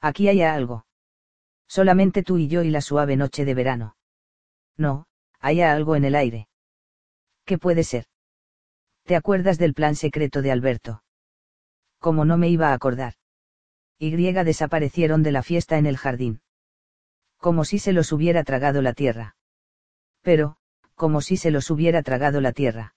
Aquí 0.00 0.28
hay 0.28 0.42
algo. 0.42 0.86
Solamente 1.66 2.22
tú 2.22 2.38
y 2.38 2.46
yo 2.46 2.62
y 2.62 2.70
la 2.70 2.82
suave 2.82 3.16
noche 3.16 3.44
de 3.44 3.54
verano. 3.54 3.96
No, 4.76 5.06
hay 5.40 5.62
algo 5.62 5.96
en 5.96 6.04
el 6.04 6.14
aire. 6.14 6.48
¿Qué 7.44 7.58
puede 7.58 7.82
ser? 7.82 8.04
¿Te 9.04 9.16
acuerdas 9.16 9.58
del 9.58 9.74
plan 9.74 9.96
secreto 9.96 10.42
de 10.42 10.52
Alberto? 10.52 11.02
como 11.98 12.24
no 12.24 12.36
me 12.36 12.48
iba 12.48 12.68
a 12.68 12.74
acordar. 12.74 13.14
Y 13.98 14.10
desaparecieron 14.12 15.22
de 15.22 15.32
la 15.32 15.42
fiesta 15.42 15.78
en 15.78 15.86
el 15.86 15.96
jardín. 15.96 16.40
Como 17.38 17.64
si 17.64 17.78
se 17.78 17.92
los 17.92 18.12
hubiera 18.12 18.44
tragado 18.44 18.82
la 18.82 18.92
tierra. 18.92 19.36
Pero, 20.22 20.56
como 20.94 21.20
si 21.20 21.36
se 21.36 21.50
los 21.50 21.70
hubiera 21.70 22.02
tragado 22.02 22.40
la 22.40 22.52
tierra. 22.52 22.94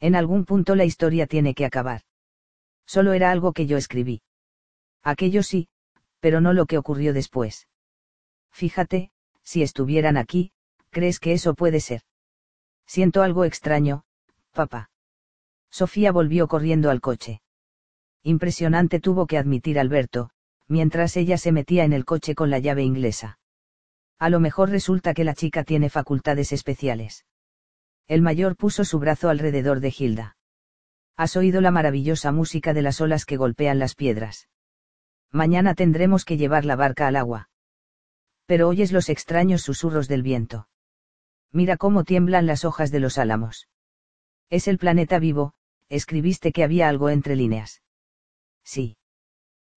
En 0.00 0.14
algún 0.14 0.44
punto 0.44 0.74
la 0.74 0.84
historia 0.84 1.26
tiene 1.26 1.54
que 1.54 1.64
acabar. 1.64 2.02
Solo 2.86 3.12
era 3.12 3.30
algo 3.30 3.52
que 3.52 3.66
yo 3.66 3.76
escribí. 3.76 4.22
Aquello 5.02 5.42
sí, 5.42 5.68
pero 6.20 6.40
no 6.40 6.52
lo 6.52 6.66
que 6.66 6.78
ocurrió 6.78 7.12
después. 7.12 7.68
Fíjate, 8.52 9.10
si 9.42 9.62
estuvieran 9.62 10.16
aquí, 10.16 10.52
¿crees 10.90 11.18
que 11.18 11.32
eso 11.32 11.54
puede 11.54 11.80
ser? 11.80 12.02
Siento 12.86 13.22
algo 13.22 13.44
extraño, 13.44 14.04
papá. 14.52 14.90
Sofía 15.70 16.12
volvió 16.12 16.48
corriendo 16.48 16.90
al 16.90 17.00
coche. 17.00 17.40
Impresionante 18.22 19.00
tuvo 19.00 19.26
que 19.26 19.38
admitir 19.38 19.78
Alberto, 19.78 20.30
mientras 20.68 21.16
ella 21.16 21.38
se 21.38 21.50
metía 21.50 21.84
en 21.84 21.92
el 21.92 22.04
coche 22.04 22.34
con 22.34 22.50
la 22.50 22.58
llave 22.58 22.82
inglesa. 22.82 23.38
A 24.18 24.30
lo 24.30 24.38
mejor 24.38 24.70
resulta 24.70 25.14
que 25.14 25.24
la 25.24 25.34
chica 25.34 25.64
tiene 25.64 25.90
facultades 25.90 26.52
especiales. 26.52 27.26
El 28.06 28.22
mayor 28.22 28.56
puso 28.56 28.84
su 28.84 29.00
brazo 29.00 29.30
alrededor 29.30 29.80
de 29.80 29.92
Hilda. 29.96 30.36
Has 31.16 31.36
oído 31.36 31.60
la 31.60 31.72
maravillosa 31.72 32.30
música 32.30 32.72
de 32.72 32.82
las 32.82 33.00
olas 33.00 33.24
que 33.24 33.36
golpean 33.36 33.78
las 33.78 33.94
piedras. 33.94 34.48
Mañana 35.32 35.74
tendremos 35.74 36.26
que 36.26 36.36
llevar 36.36 36.66
la 36.66 36.76
barca 36.76 37.06
al 37.06 37.16
agua. 37.16 37.48
Pero 38.44 38.68
oyes 38.68 38.92
los 38.92 39.08
extraños 39.08 39.62
susurros 39.62 40.06
del 40.06 40.22
viento. 40.22 40.68
Mira 41.50 41.78
cómo 41.78 42.04
tiemblan 42.04 42.46
las 42.46 42.66
hojas 42.66 42.90
de 42.90 43.00
los 43.00 43.16
álamos. 43.16 43.68
Es 44.50 44.68
el 44.68 44.76
planeta 44.76 45.18
vivo, 45.18 45.54
escribiste 45.88 46.52
que 46.52 46.64
había 46.64 46.88
algo 46.88 47.08
entre 47.08 47.34
líneas. 47.34 47.82
Sí. 48.62 48.98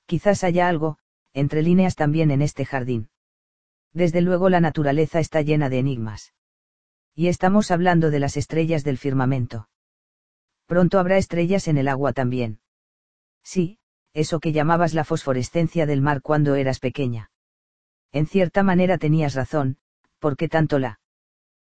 Quizás 0.06 0.44
haya 0.44 0.68
algo, 0.68 0.98
entre 1.34 1.62
líneas 1.62 1.96
también 1.96 2.32
en 2.32 2.42
este 2.42 2.66
jardín. 2.66 3.10
Desde 3.94 4.20
luego 4.22 4.50
la 4.50 4.60
naturaleza 4.60 5.20
está 5.20 5.42
llena 5.42 5.70
de 5.70 5.80
enigmas. 5.80 6.34
Y 7.14 7.28
estamos 7.28 7.72
hablando 7.72 8.12
de 8.12 8.20
las 8.20 8.36
estrellas 8.36 8.84
del 8.84 8.98
firmamento. 8.98 9.70
Pronto 10.66 11.00
habrá 11.00 11.18
estrellas 11.18 11.70
en 11.70 11.78
el 11.78 11.88
agua 11.88 12.12
también. 12.12 12.60
Sí, 13.42 13.80
eso 14.16 14.40
que 14.40 14.54
llamabas 14.54 14.94
la 14.94 15.04
fosforescencia 15.04 15.86
del 15.86 16.02
mar 16.02 16.22
cuando 16.22 16.56
eras 16.56 16.80
pequeña. 16.80 17.32
En 18.14 18.26
cierta 18.26 18.64
manera 18.64 18.98
tenías 18.98 19.36
razón, 19.36 19.78
porque 20.20 20.48
tanto 20.48 20.80
la 20.80 21.00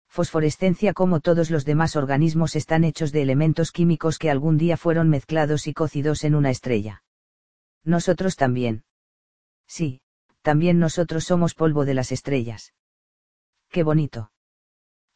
fosforescencia 0.10 0.94
como 0.94 1.22
todos 1.22 1.50
los 1.50 1.64
demás 1.64 1.96
organismos 1.96 2.56
están 2.58 2.84
hechos 2.84 3.14
de 3.14 3.22
elementos 3.22 3.72
químicos 3.72 4.20
que 4.20 4.30
algún 4.30 4.58
día 4.58 4.76
fueron 4.76 5.10
mezclados 5.10 5.68
y 5.68 5.74
cocidos 5.74 6.26
en 6.26 6.36
una 6.36 6.52
estrella. 6.52 7.04
Nosotros 7.86 8.36
también. 8.36 8.84
Sí, 9.66 10.02
también 10.42 10.80
nosotros 10.80 11.24
somos 11.24 11.56
polvo 11.56 11.86
de 11.86 11.94
las 11.94 12.12
estrellas. 12.12 12.74
Qué 13.70 13.84
bonito. 13.84 14.32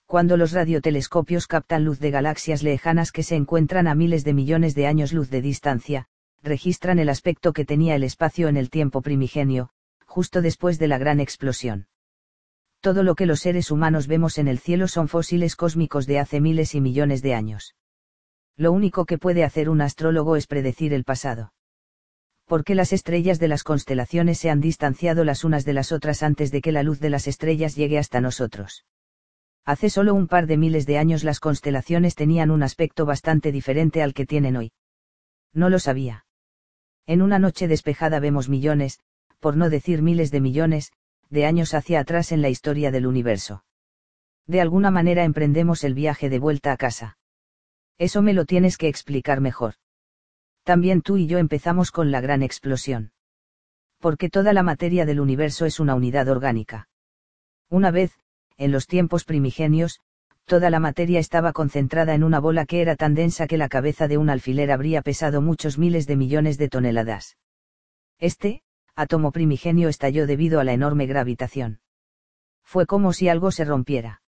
Cuando 0.06 0.38
los 0.38 0.54
radiotelescopios 0.54 1.46
captan 1.46 1.84
luz 1.84 2.00
de 2.00 2.10
galaxias 2.10 2.64
lejanas 2.64 3.12
que 3.12 3.24
se 3.24 3.36
encuentran 3.36 3.88
a 3.88 3.96
miles 3.96 4.24
de 4.24 4.34
millones 4.34 4.74
de 4.76 4.88
años 4.88 5.12
luz 5.12 5.30
de 5.30 5.42
distancia, 5.42 6.08
registran 6.48 7.00
el 7.00 7.10
aspecto 7.10 7.54
que 7.54 7.66
tenía 7.66 7.96
el 7.96 8.04
espacio 8.04 8.48
en 8.48 8.58
el 8.58 8.70
tiempo 8.70 9.02
primigenio, 9.02 9.70
justo 10.06 10.42
después 10.42 10.80
de 10.80 10.88
la 10.88 10.98
gran 10.98 11.20
explosión 11.20 11.88
todo 12.88 13.04
lo 13.04 13.16
que 13.16 13.26
los 13.26 13.42
seres 13.42 13.72
humanos 13.72 14.08
vemos 14.08 14.38
en 14.38 14.48
el 14.48 14.60
cielo 14.60 14.88
son 14.88 15.08
fósiles 15.08 15.56
cósmicos 15.56 16.06
de 16.06 16.20
hace 16.20 16.40
miles 16.40 16.76
y 16.76 16.82
millones 16.82 17.22
de 17.22 17.34
años. 17.34 17.76
Lo 18.56 18.72
único 18.72 19.06
que 19.06 19.18
puede 19.18 19.44
hacer 19.44 19.70
un 19.70 19.82
astrólogo 19.82 20.36
es 20.36 20.48
predecir 20.48 20.94
el 20.94 21.04
pasado. 21.04 21.54
Porque 22.46 22.76
las 22.76 22.94
estrellas 22.94 23.40
de 23.40 23.50
las 23.50 23.64
constelaciones 23.64 24.38
se 24.38 24.50
han 24.50 24.62
distanciado 24.62 25.26
las 25.26 25.44
unas 25.44 25.66
de 25.66 25.74
las 25.74 25.92
otras 25.92 26.24
antes 26.24 26.50
de 26.50 26.62
que 26.62 26.72
la 26.72 26.82
luz 26.82 27.00
de 27.00 27.10
las 27.10 27.28
estrellas 27.28 27.76
llegue 27.76 27.98
hasta 27.98 28.22
nosotros. 28.22 28.86
Hace 29.66 29.90
solo 29.90 30.14
un 30.14 30.28
par 30.28 30.48
de 30.48 30.56
miles 30.56 30.86
de 30.86 30.98
años 30.98 31.26
las 31.26 31.42
constelaciones 31.42 32.16
tenían 32.16 32.52
un 32.52 32.64
aspecto 32.64 33.06
bastante 33.06 33.52
diferente 33.52 34.02
al 34.02 34.14
que 34.14 34.26
tienen 34.26 34.56
hoy. 34.56 34.72
No 35.54 35.70
lo 35.70 35.80
sabía. 35.80 36.27
En 37.08 37.22
una 37.22 37.40
noche 37.40 37.68
despejada 37.68 38.20
vemos 38.20 38.50
millones, 38.50 39.00
por 39.40 39.56
no 39.56 39.70
decir 39.70 40.02
miles 40.02 40.30
de 40.30 40.42
millones, 40.42 40.92
de 41.30 41.46
años 41.46 41.74
hacia 41.74 42.02
atrás 42.02 42.32
en 42.32 42.42
la 42.42 42.50
historia 42.50 42.92
del 42.92 43.08
universo. 43.08 43.64
De 44.46 44.62
alguna 44.62 44.92
manera 44.92 45.24
emprendemos 45.24 45.84
el 45.84 45.94
viaje 45.94 46.30
de 46.30 46.40
vuelta 46.40 46.74
a 46.74 46.78
casa. 46.78 47.18
Eso 47.98 48.22
me 48.22 48.34
lo 48.34 48.46
tienes 48.46 48.78
que 48.78 48.90
explicar 48.90 49.42
mejor. 49.42 49.76
También 50.64 51.02
tú 51.02 51.18
y 51.18 51.28
yo 51.28 51.38
empezamos 51.38 51.92
con 51.92 52.12
la 52.12 52.20
gran 52.20 52.44
explosión. 52.44 53.12
Porque 54.00 54.30
toda 54.30 54.52
la 54.52 54.64
materia 54.64 55.06
del 55.06 55.22
universo 55.22 55.66
es 55.66 55.80
una 55.80 55.96
unidad 55.96 56.28
orgánica. 56.28 56.90
Una 57.70 57.90
vez, 57.90 58.14
en 58.58 58.72
los 58.72 58.86
tiempos 58.86 59.24
primigenios, 59.24 60.02
toda 60.48 60.70
la 60.70 60.80
materia 60.80 61.20
estaba 61.20 61.52
concentrada 61.52 62.16
en 62.16 62.24
una 62.24 62.40
bola 62.40 62.66
que 62.66 62.82
era 62.82 62.96
tan 62.96 63.14
densa 63.14 63.48
que 63.48 63.58
la 63.58 63.68
cabeza 63.68 64.08
de 64.08 64.18
un 64.18 64.30
alfiler 64.30 64.72
habría 64.72 65.02
pesado 65.02 65.42
muchos 65.42 65.78
miles 65.78 66.08
de 66.08 66.16
millones 66.16 66.58
de 66.58 66.70
toneladas. 66.70 67.38
Este, 68.18 68.62
átomo 68.96 69.34
primigenio 69.34 69.90
estalló 69.90 70.26
debido 70.26 70.62
a 70.62 70.64
la 70.64 70.72
enorme 70.72 71.06
gravitación. 71.06 71.82
Fue 72.64 72.86
como 72.86 73.12
si 73.12 73.28
algo 73.28 73.52
se 73.52 73.66
rompiera. 73.66 74.22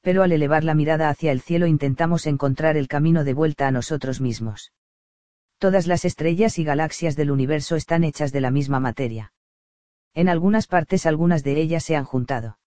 Pero 0.00 0.22
al 0.22 0.30
elevar 0.30 0.62
la 0.62 0.74
mirada 0.74 1.08
hacia 1.08 1.32
el 1.32 1.40
cielo 1.40 1.66
intentamos 1.66 2.26
encontrar 2.26 2.76
el 2.76 2.86
camino 2.86 3.24
de 3.24 3.34
vuelta 3.34 3.66
a 3.66 3.72
nosotros 3.72 4.20
mismos. 4.20 4.72
Todas 5.58 5.88
las 5.88 6.04
estrellas 6.04 6.60
y 6.60 6.64
galaxias 6.64 7.16
del 7.16 7.32
universo 7.32 7.74
están 7.74 8.04
hechas 8.04 8.30
de 8.30 8.40
la 8.40 8.52
misma 8.52 8.78
materia. 8.78 9.32
En 10.14 10.28
algunas 10.28 10.68
partes 10.68 11.04
algunas 11.04 11.42
de 11.42 11.60
ellas 11.60 11.82
se 11.84 11.96
han 11.96 12.04
juntado. 12.04 12.58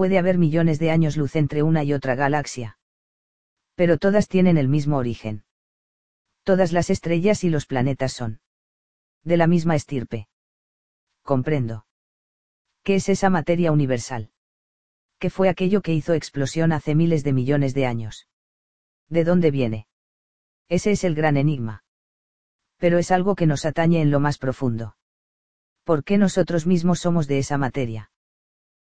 Puede 0.00 0.16
haber 0.16 0.38
millones 0.38 0.78
de 0.78 0.90
años 0.90 1.18
luz 1.18 1.36
entre 1.36 1.62
una 1.62 1.84
y 1.84 1.92
otra 1.92 2.14
galaxia. 2.14 2.78
Pero 3.74 3.98
todas 3.98 4.28
tienen 4.28 4.56
el 4.56 4.66
mismo 4.66 4.96
origen. 4.96 5.44
Todas 6.42 6.72
las 6.72 6.88
estrellas 6.88 7.44
y 7.44 7.50
los 7.50 7.66
planetas 7.66 8.14
son 8.14 8.40
de 9.24 9.36
la 9.36 9.46
misma 9.46 9.76
estirpe. 9.76 10.26
Comprendo. 11.20 11.84
¿Qué 12.82 12.94
es 12.94 13.10
esa 13.10 13.28
materia 13.28 13.72
universal? 13.72 14.30
¿Qué 15.18 15.28
fue 15.28 15.50
aquello 15.50 15.82
que 15.82 15.92
hizo 15.92 16.14
explosión 16.14 16.72
hace 16.72 16.94
miles 16.94 17.22
de 17.22 17.34
millones 17.34 17.74
de 17.74 17.84
años? 17.84 18.26
¿De 19.10 19.24
dónde 19.24 19.50
viene? 19.50 19.86
Ese 20.70 20.92
es 20.92 21.04
el 21.04 21.14
gran 21.14 21.36
enigma. 21.36 21.84
Pero 22.78 22.96
es 22.96 23.10
algo 23.10 23.34
que 23.34 23.44
nos 23.44 23.66
atañe 23.66 24.00
en 24.00 24.10
lo 24.10 24.18
más 24.18 24.38
profundo. 24.38 24.96
¿Por 25.84 26.04
qué 26.04 26.16
nosotros 26.16 26.66
mismos 26.66 27.00
somos 27.00 27.28
de 27.28 27.36
esa 27.36 27.58
materia? 27.58 28.10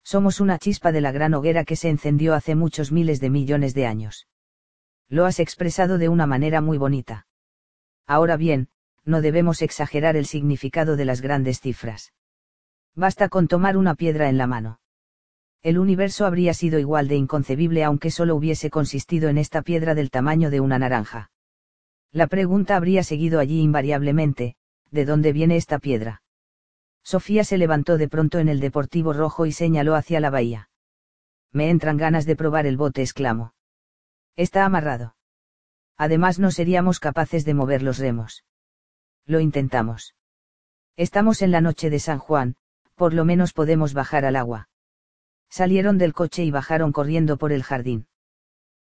Somos 0.04 0.40
una 0.40 0.58
chispa 0.58 0.92
de 0.92 1.00
la 1.00 1.12
gran 1.12 1.34
hoguera 1.34 1.64
que 1.64 1.76
se 1.76 1.88
encendió 1.88 2.34
hace 2.34 2.54
muchos 2.54 2.92
miles 2.92 3.20
de 3.20 3.30
millones 3.30 3.74
de 3.74 3.86
años. 3.86 4.26
Lo 5.08 5.26
has 5.26 5.40
expresado 5.40 5.98
de 5.98 6.08
una 6.08 6.26
manera 6.26 6.60
muy 6.60 6.78
bonita. 6.78 7.26
Ahora 8.06 8.36
bien, 8.36 8.68
no 9.04 9.20
debemos 9.20 9.62
exagerar 9.62 10.16
el 10.16 10.26
significado 10.26 10.96
de 10.96 11.04
las 11.04 11.20
grandes 11.20 11.60
cifras. 11.60 12.12
Basta 12.94 13.28
con 13.28 13.48
tomar 13.48 13.76
una 13.76 13.94
piedra 13.94 14.28
en 14.28 14.38
la 14.38 14.46
mano. 14.46 14.80
El 15.62 15.78
universo 15.78 16.26
habría 16.26 16.54
sido 16.54 16.78
igual 16.78 17.08
de 17.08 17.16
inconcebible 17.16 17.84
aunque 17.84 18.10
solo 18.10 18.34
hubiese 18.34 18.68
consistido 18.68 19.28
en 19.28 19.38
esta 19.38 19.62
piedra 19.62 19.94
del 19.94 20.10
tamaño 20.10 20.50
de 20.50 20.60
una 20.60 20.78
naranja. 20.78 21.30
La 22.10 22.26
pregunta 22.26 22.76
habría 22.76 23.04
seguido 23.04 23.38
allí 23.38 23.60
invariablemente, 23.60 24.56
¿de 24.90 25.04
dónde 25.04 25.32
viene 25.32 25.56
esta 25.56 25.78
piedra? 25.78 26.21
Sofía 27.02 27.44
se 27.44 27.58
levantó 27.58 27.98
de 27.98 28.08
pronto 28.08 28.38
en 28.38 28.48
el 28.48 28.60
Deportivo 28.60 29.12
Rojo 29.12 29.46
y 29.46 29.52
señaló 29.52 29.94
hacia 29.94 30.20
la 30.20 30.30
bahía. 30.30 30.70
Me 31.52 31.68
entran 31.70 31.96
ganas 31.96 32.24
de 32.24 32.36
probar 32.36 32.66
el 32.66 32.76
bote, 32.76 33.02
exclamó. 33.02 33.54
Está 34.36 34.64
amarrado. 34.64 35.16
Además 35.96 36.38
no 36.38 36.50
seríamos 36.50 37.00
capaces 37.00 37.44
de 37.44 37.54
mover 37.54 37.82
los 37.82 37.98
remos. 37.98 38.44
Lo 39.26 39.40
intentamos. 39.40 40.14
Estamos 40.96 41.42
en 41.42 41.50
la 41.50 41.60
noche 41.60 41.90
de 41.90 41.98
San 41.98 42.18
Juan, 42.18 42.56
por 42.94 43.14
lo 43.14 43.24
menos 43.24 43.52
podemos 43.52 43.94
bajar 43.94 44.24
al 44.24 44.36
agua. 44.36 44.68
Salieron 45.48 45.98
del 45.98 46.14
coche 46.14 46.44
y 46.44 46.50
bajaron 46.50 46.92
corriendo 46.92 47.36
por 47.36 47.52
el 47.52 47.62
jardín. 47.62 48.06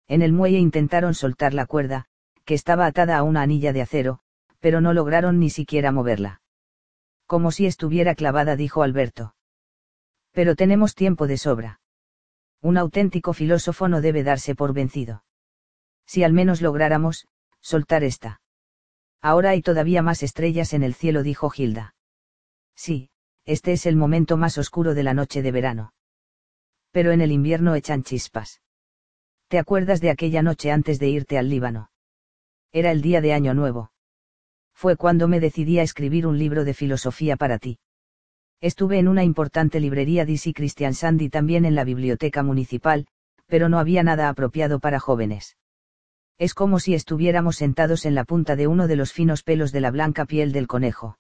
En 0.08 0.22
el 0.22 0.34
muelle 0.34 0.60
intentaron 0.60 1.14
soltar 1.14 1.54
la 1.54 1.66
cuerda, 1.66 2.06
que 2.46 2.54
estaba 2.54 2.86
atada 2.86 3.18
a 3.18 3.24
una 3.24 3.42
anilla 3.42 3.74
de 3.74 3.82
acero, 3.82 4.20
pero 4.60 4.82
no 4.82 4.94
lograron 4.94 5.40
ni 5.40 5.50
siquiera 5.50 5.92
moverla. 5.92 6.42
Como 7.30 7.52
si 7.52 7.68
estuviera 7.68 8.16
clavada, 8.16 8.56
dijo 8.56 8.82
Alberto. 8.82 9.36
Pero 10.32 10.56
tenemos 10.56 10.96
tiempo 10.96 11.28
de 11.28 11.38
sobra. 11.38 11.80
Un 12.60 12.76
auténtico 12.76 13.34
filósofo 13.34 13.88
no 13.88 14.02
debe 14.02 14.24
darse 14.24 14.56
por 14.56 14.74
vencido. 14.74 15.24
Si 16.08 16.24
al 16.24 16.34
menos 16.34 16.60
lográramos, 16.60 17.28
soltar 17.62 18.04
esta. 18.04 18.42
Ahora 19.22 19.52
hay 19.52 19.62
todavía 19.62 20.02
más 20.02 20.24
estrellas 20.24 20.74
en 20.74 20.82
el 20.82 20.96
cielo, 20.96 21.22
dijo 21.22 21.52
Gilda. 21.52 21.94
Sí, 22.76 23.12
este 23.46 23.74
es 23.74 23.86
el 23.86 23.96
momento 23.96 24.36
más 24.36 24.58
oscuro 24.58 24.96
de 24.96 25.04
la 25.04 25.14
noche 25.14 25.44
de 25.44 25.52
verano. 25.52 25.94
Pero 26.90 27.12
en 27.12 27.22
el 27.22 27.32
invierno 27.32 27.76
echan 27.76 28.02
chispas. 28.02 28.64
¿Te 29.50 29.60
acuerdas 29.60 30.02
de 30.02 30.10
aquella 30.10 30.42
noche 30.42 30.72
antes 30.72 30.98
de 30.98 31.10
irte 31.10 31.38
al 31.38 31.48
Líbano? 31.48 31.92
Era 32.72 32.90
el 32.90 33.04
día 33.04 33.22
de 33.22 33.34
Año 33.34 33.54
Nuevo. 33.54 33.92
Fue 34.80 34.96
cuando 34.96 35.28
me 35.28 35.42
decidí 35.42 35.78
a 35.78 35.84
escribir 35.84 36.26
un 36.26 36.40
libro 36.40 36.64
de 36.64 36.74
filosofía 36.74 37.36
para 37.36 37.60
ti. 37.60 37.80
Estuve 38.62 38.98
en 38.98 39.10
una 39.10 39.26
importante 39.26 39.82
librería 39.82 40.24
DC 40.26 40.54
Christian 40.54 40.94
Sandy 40.94 41.28
también 41.28 41.66
en 41.66 41.76
la 41.76 41.84
biblioteca 41.84 42.44
municipal, 42.44 43.06
pero 43.46 43.68
no 43.68 43.78
había 43.78 44.04
nada 44.04 44.30
apropiado 44.30 44.80
para 44.80 45.02
jóvenes. 45.02 45.58
Es 46.38 46.54
como 46.54 46.80
si 46.80 46.94
estuviéramos 46.94 47.58
sentados 47.58 48.06
en 48.06 48.16
la 48.16 48.24
punta 48.24 48.56
de 48.56 48.68
uno 48.68 48.88
de 48.88 48.96
los 48.96 49.12
finos 49.12 49.44
pelos 49.44 49.74
de 49.74 49.82
la 49.82 49.92
blanca 49.92 50.24
piel 50.24 50.54
del 50.54 50.68
conejo. 50.68 51.20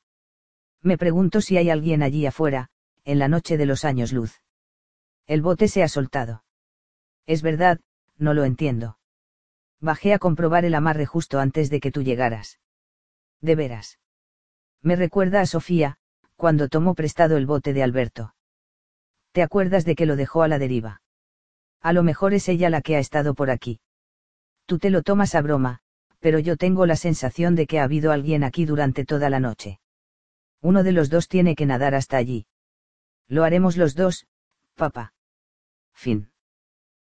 Me 0.81 0.97
pregunto 0.97 1.41
si 1.41 1.57
hay 1.57 1.69
alguien 1.69 2.01
allí 2.01 2.25
afuera, 2.25 2.69
en 3.03 3.19
la 3.19 3.27
noche 3.27 3.57
de 3.57 3.65
los 3.65 3.83
años 3.83 4.13
luz. 4.13 4.41
El 5.27 5.41
bote 5.41 5.67
se 5.67 5.83
ha 5.83 5.89
soltado. 5.89 6.45
Es 7.25 7.41
verdad, 7.41 7.81
no 8.17 8.33
lo 8.33 8.45
entiendo. 8.45 8.99
Bajé 9.81 10.13
a 10.13 10.19
comprobar 10.19 10.63
el 10.63 10.75
amarre 10.75 11.05
justo 11.05 11.41
antes 11.41 11.69
de 11.69 11.81
que 11.81 11.91
tú 11.91 12.03
llegaras. 12.03 12.57
De 13.41 13.55
veras. 13.55 13.99
Me 14.81 14.95
recuerda 14.95 15.41
a 15.41 15.45
Sofía, 15.45 15.97
cuando 16.35 16.69
tomó 16.69 16.95
prestado 16.95 17.37
el 17.37 17.45
bote 17.45 17.73
de 17.73 17.83
Alberto. 17.83 18.33
¿Te 19.31 19.43
acuerdas 19.43 19.85
de 19.85 19.95
que 19.95 20.05
lo 20.05 20.15
dejó 20.15 20.43
a 20.43 20.47
la 20.47 20.59
deriva? 20.59 21.01
A 21.81 21.93
lo 21.93 22.03
mejor 22.03 22.33
es 22.33 22.49
ella 22.49 22.69
la 22.69 22.81
que 22.81 22.95
ha 22.95 22.99
estado 22.99 23.33
por 23.33 23.49
aquí. 23.49 23.79
Tú 24.65 24.79
te 24.79 24.89
lo 24.89 25.03
tomas 25.03 25.35
a 25.35 25.41
broma, 25.41 25.79
pero 26.19 26.39
yo 26.39 26.57
tengo 26.57 26.85
la 26.85 26.95
sensación 26.95 27.55
de 27.55 27.67
que 27.67 27.79
ha 27.79 27.83
habido 27.83 28.11
alguien 28.11 28.43
aquí 28.43 28.65
durante 28.65 29.05
toda 29.05 29.29
la 29.29 29.39
noche. 29.39 29.79
Uno 30.61 30.83
de 30.83 30.91
los 30.91 31.09
dos 31.09 31.27
tiene 31.27 31.55
que 31.55 31.65
nadar 31.65 31.95
hasta 31.95 32.17
allí. 32.17 32.47
Lo 33.27 33.43
haremos 33.43 33.77
los 33.77 33.95
dos, 33.95 34.27
papá. 34.75 35.13
Fin. 35.93 36.28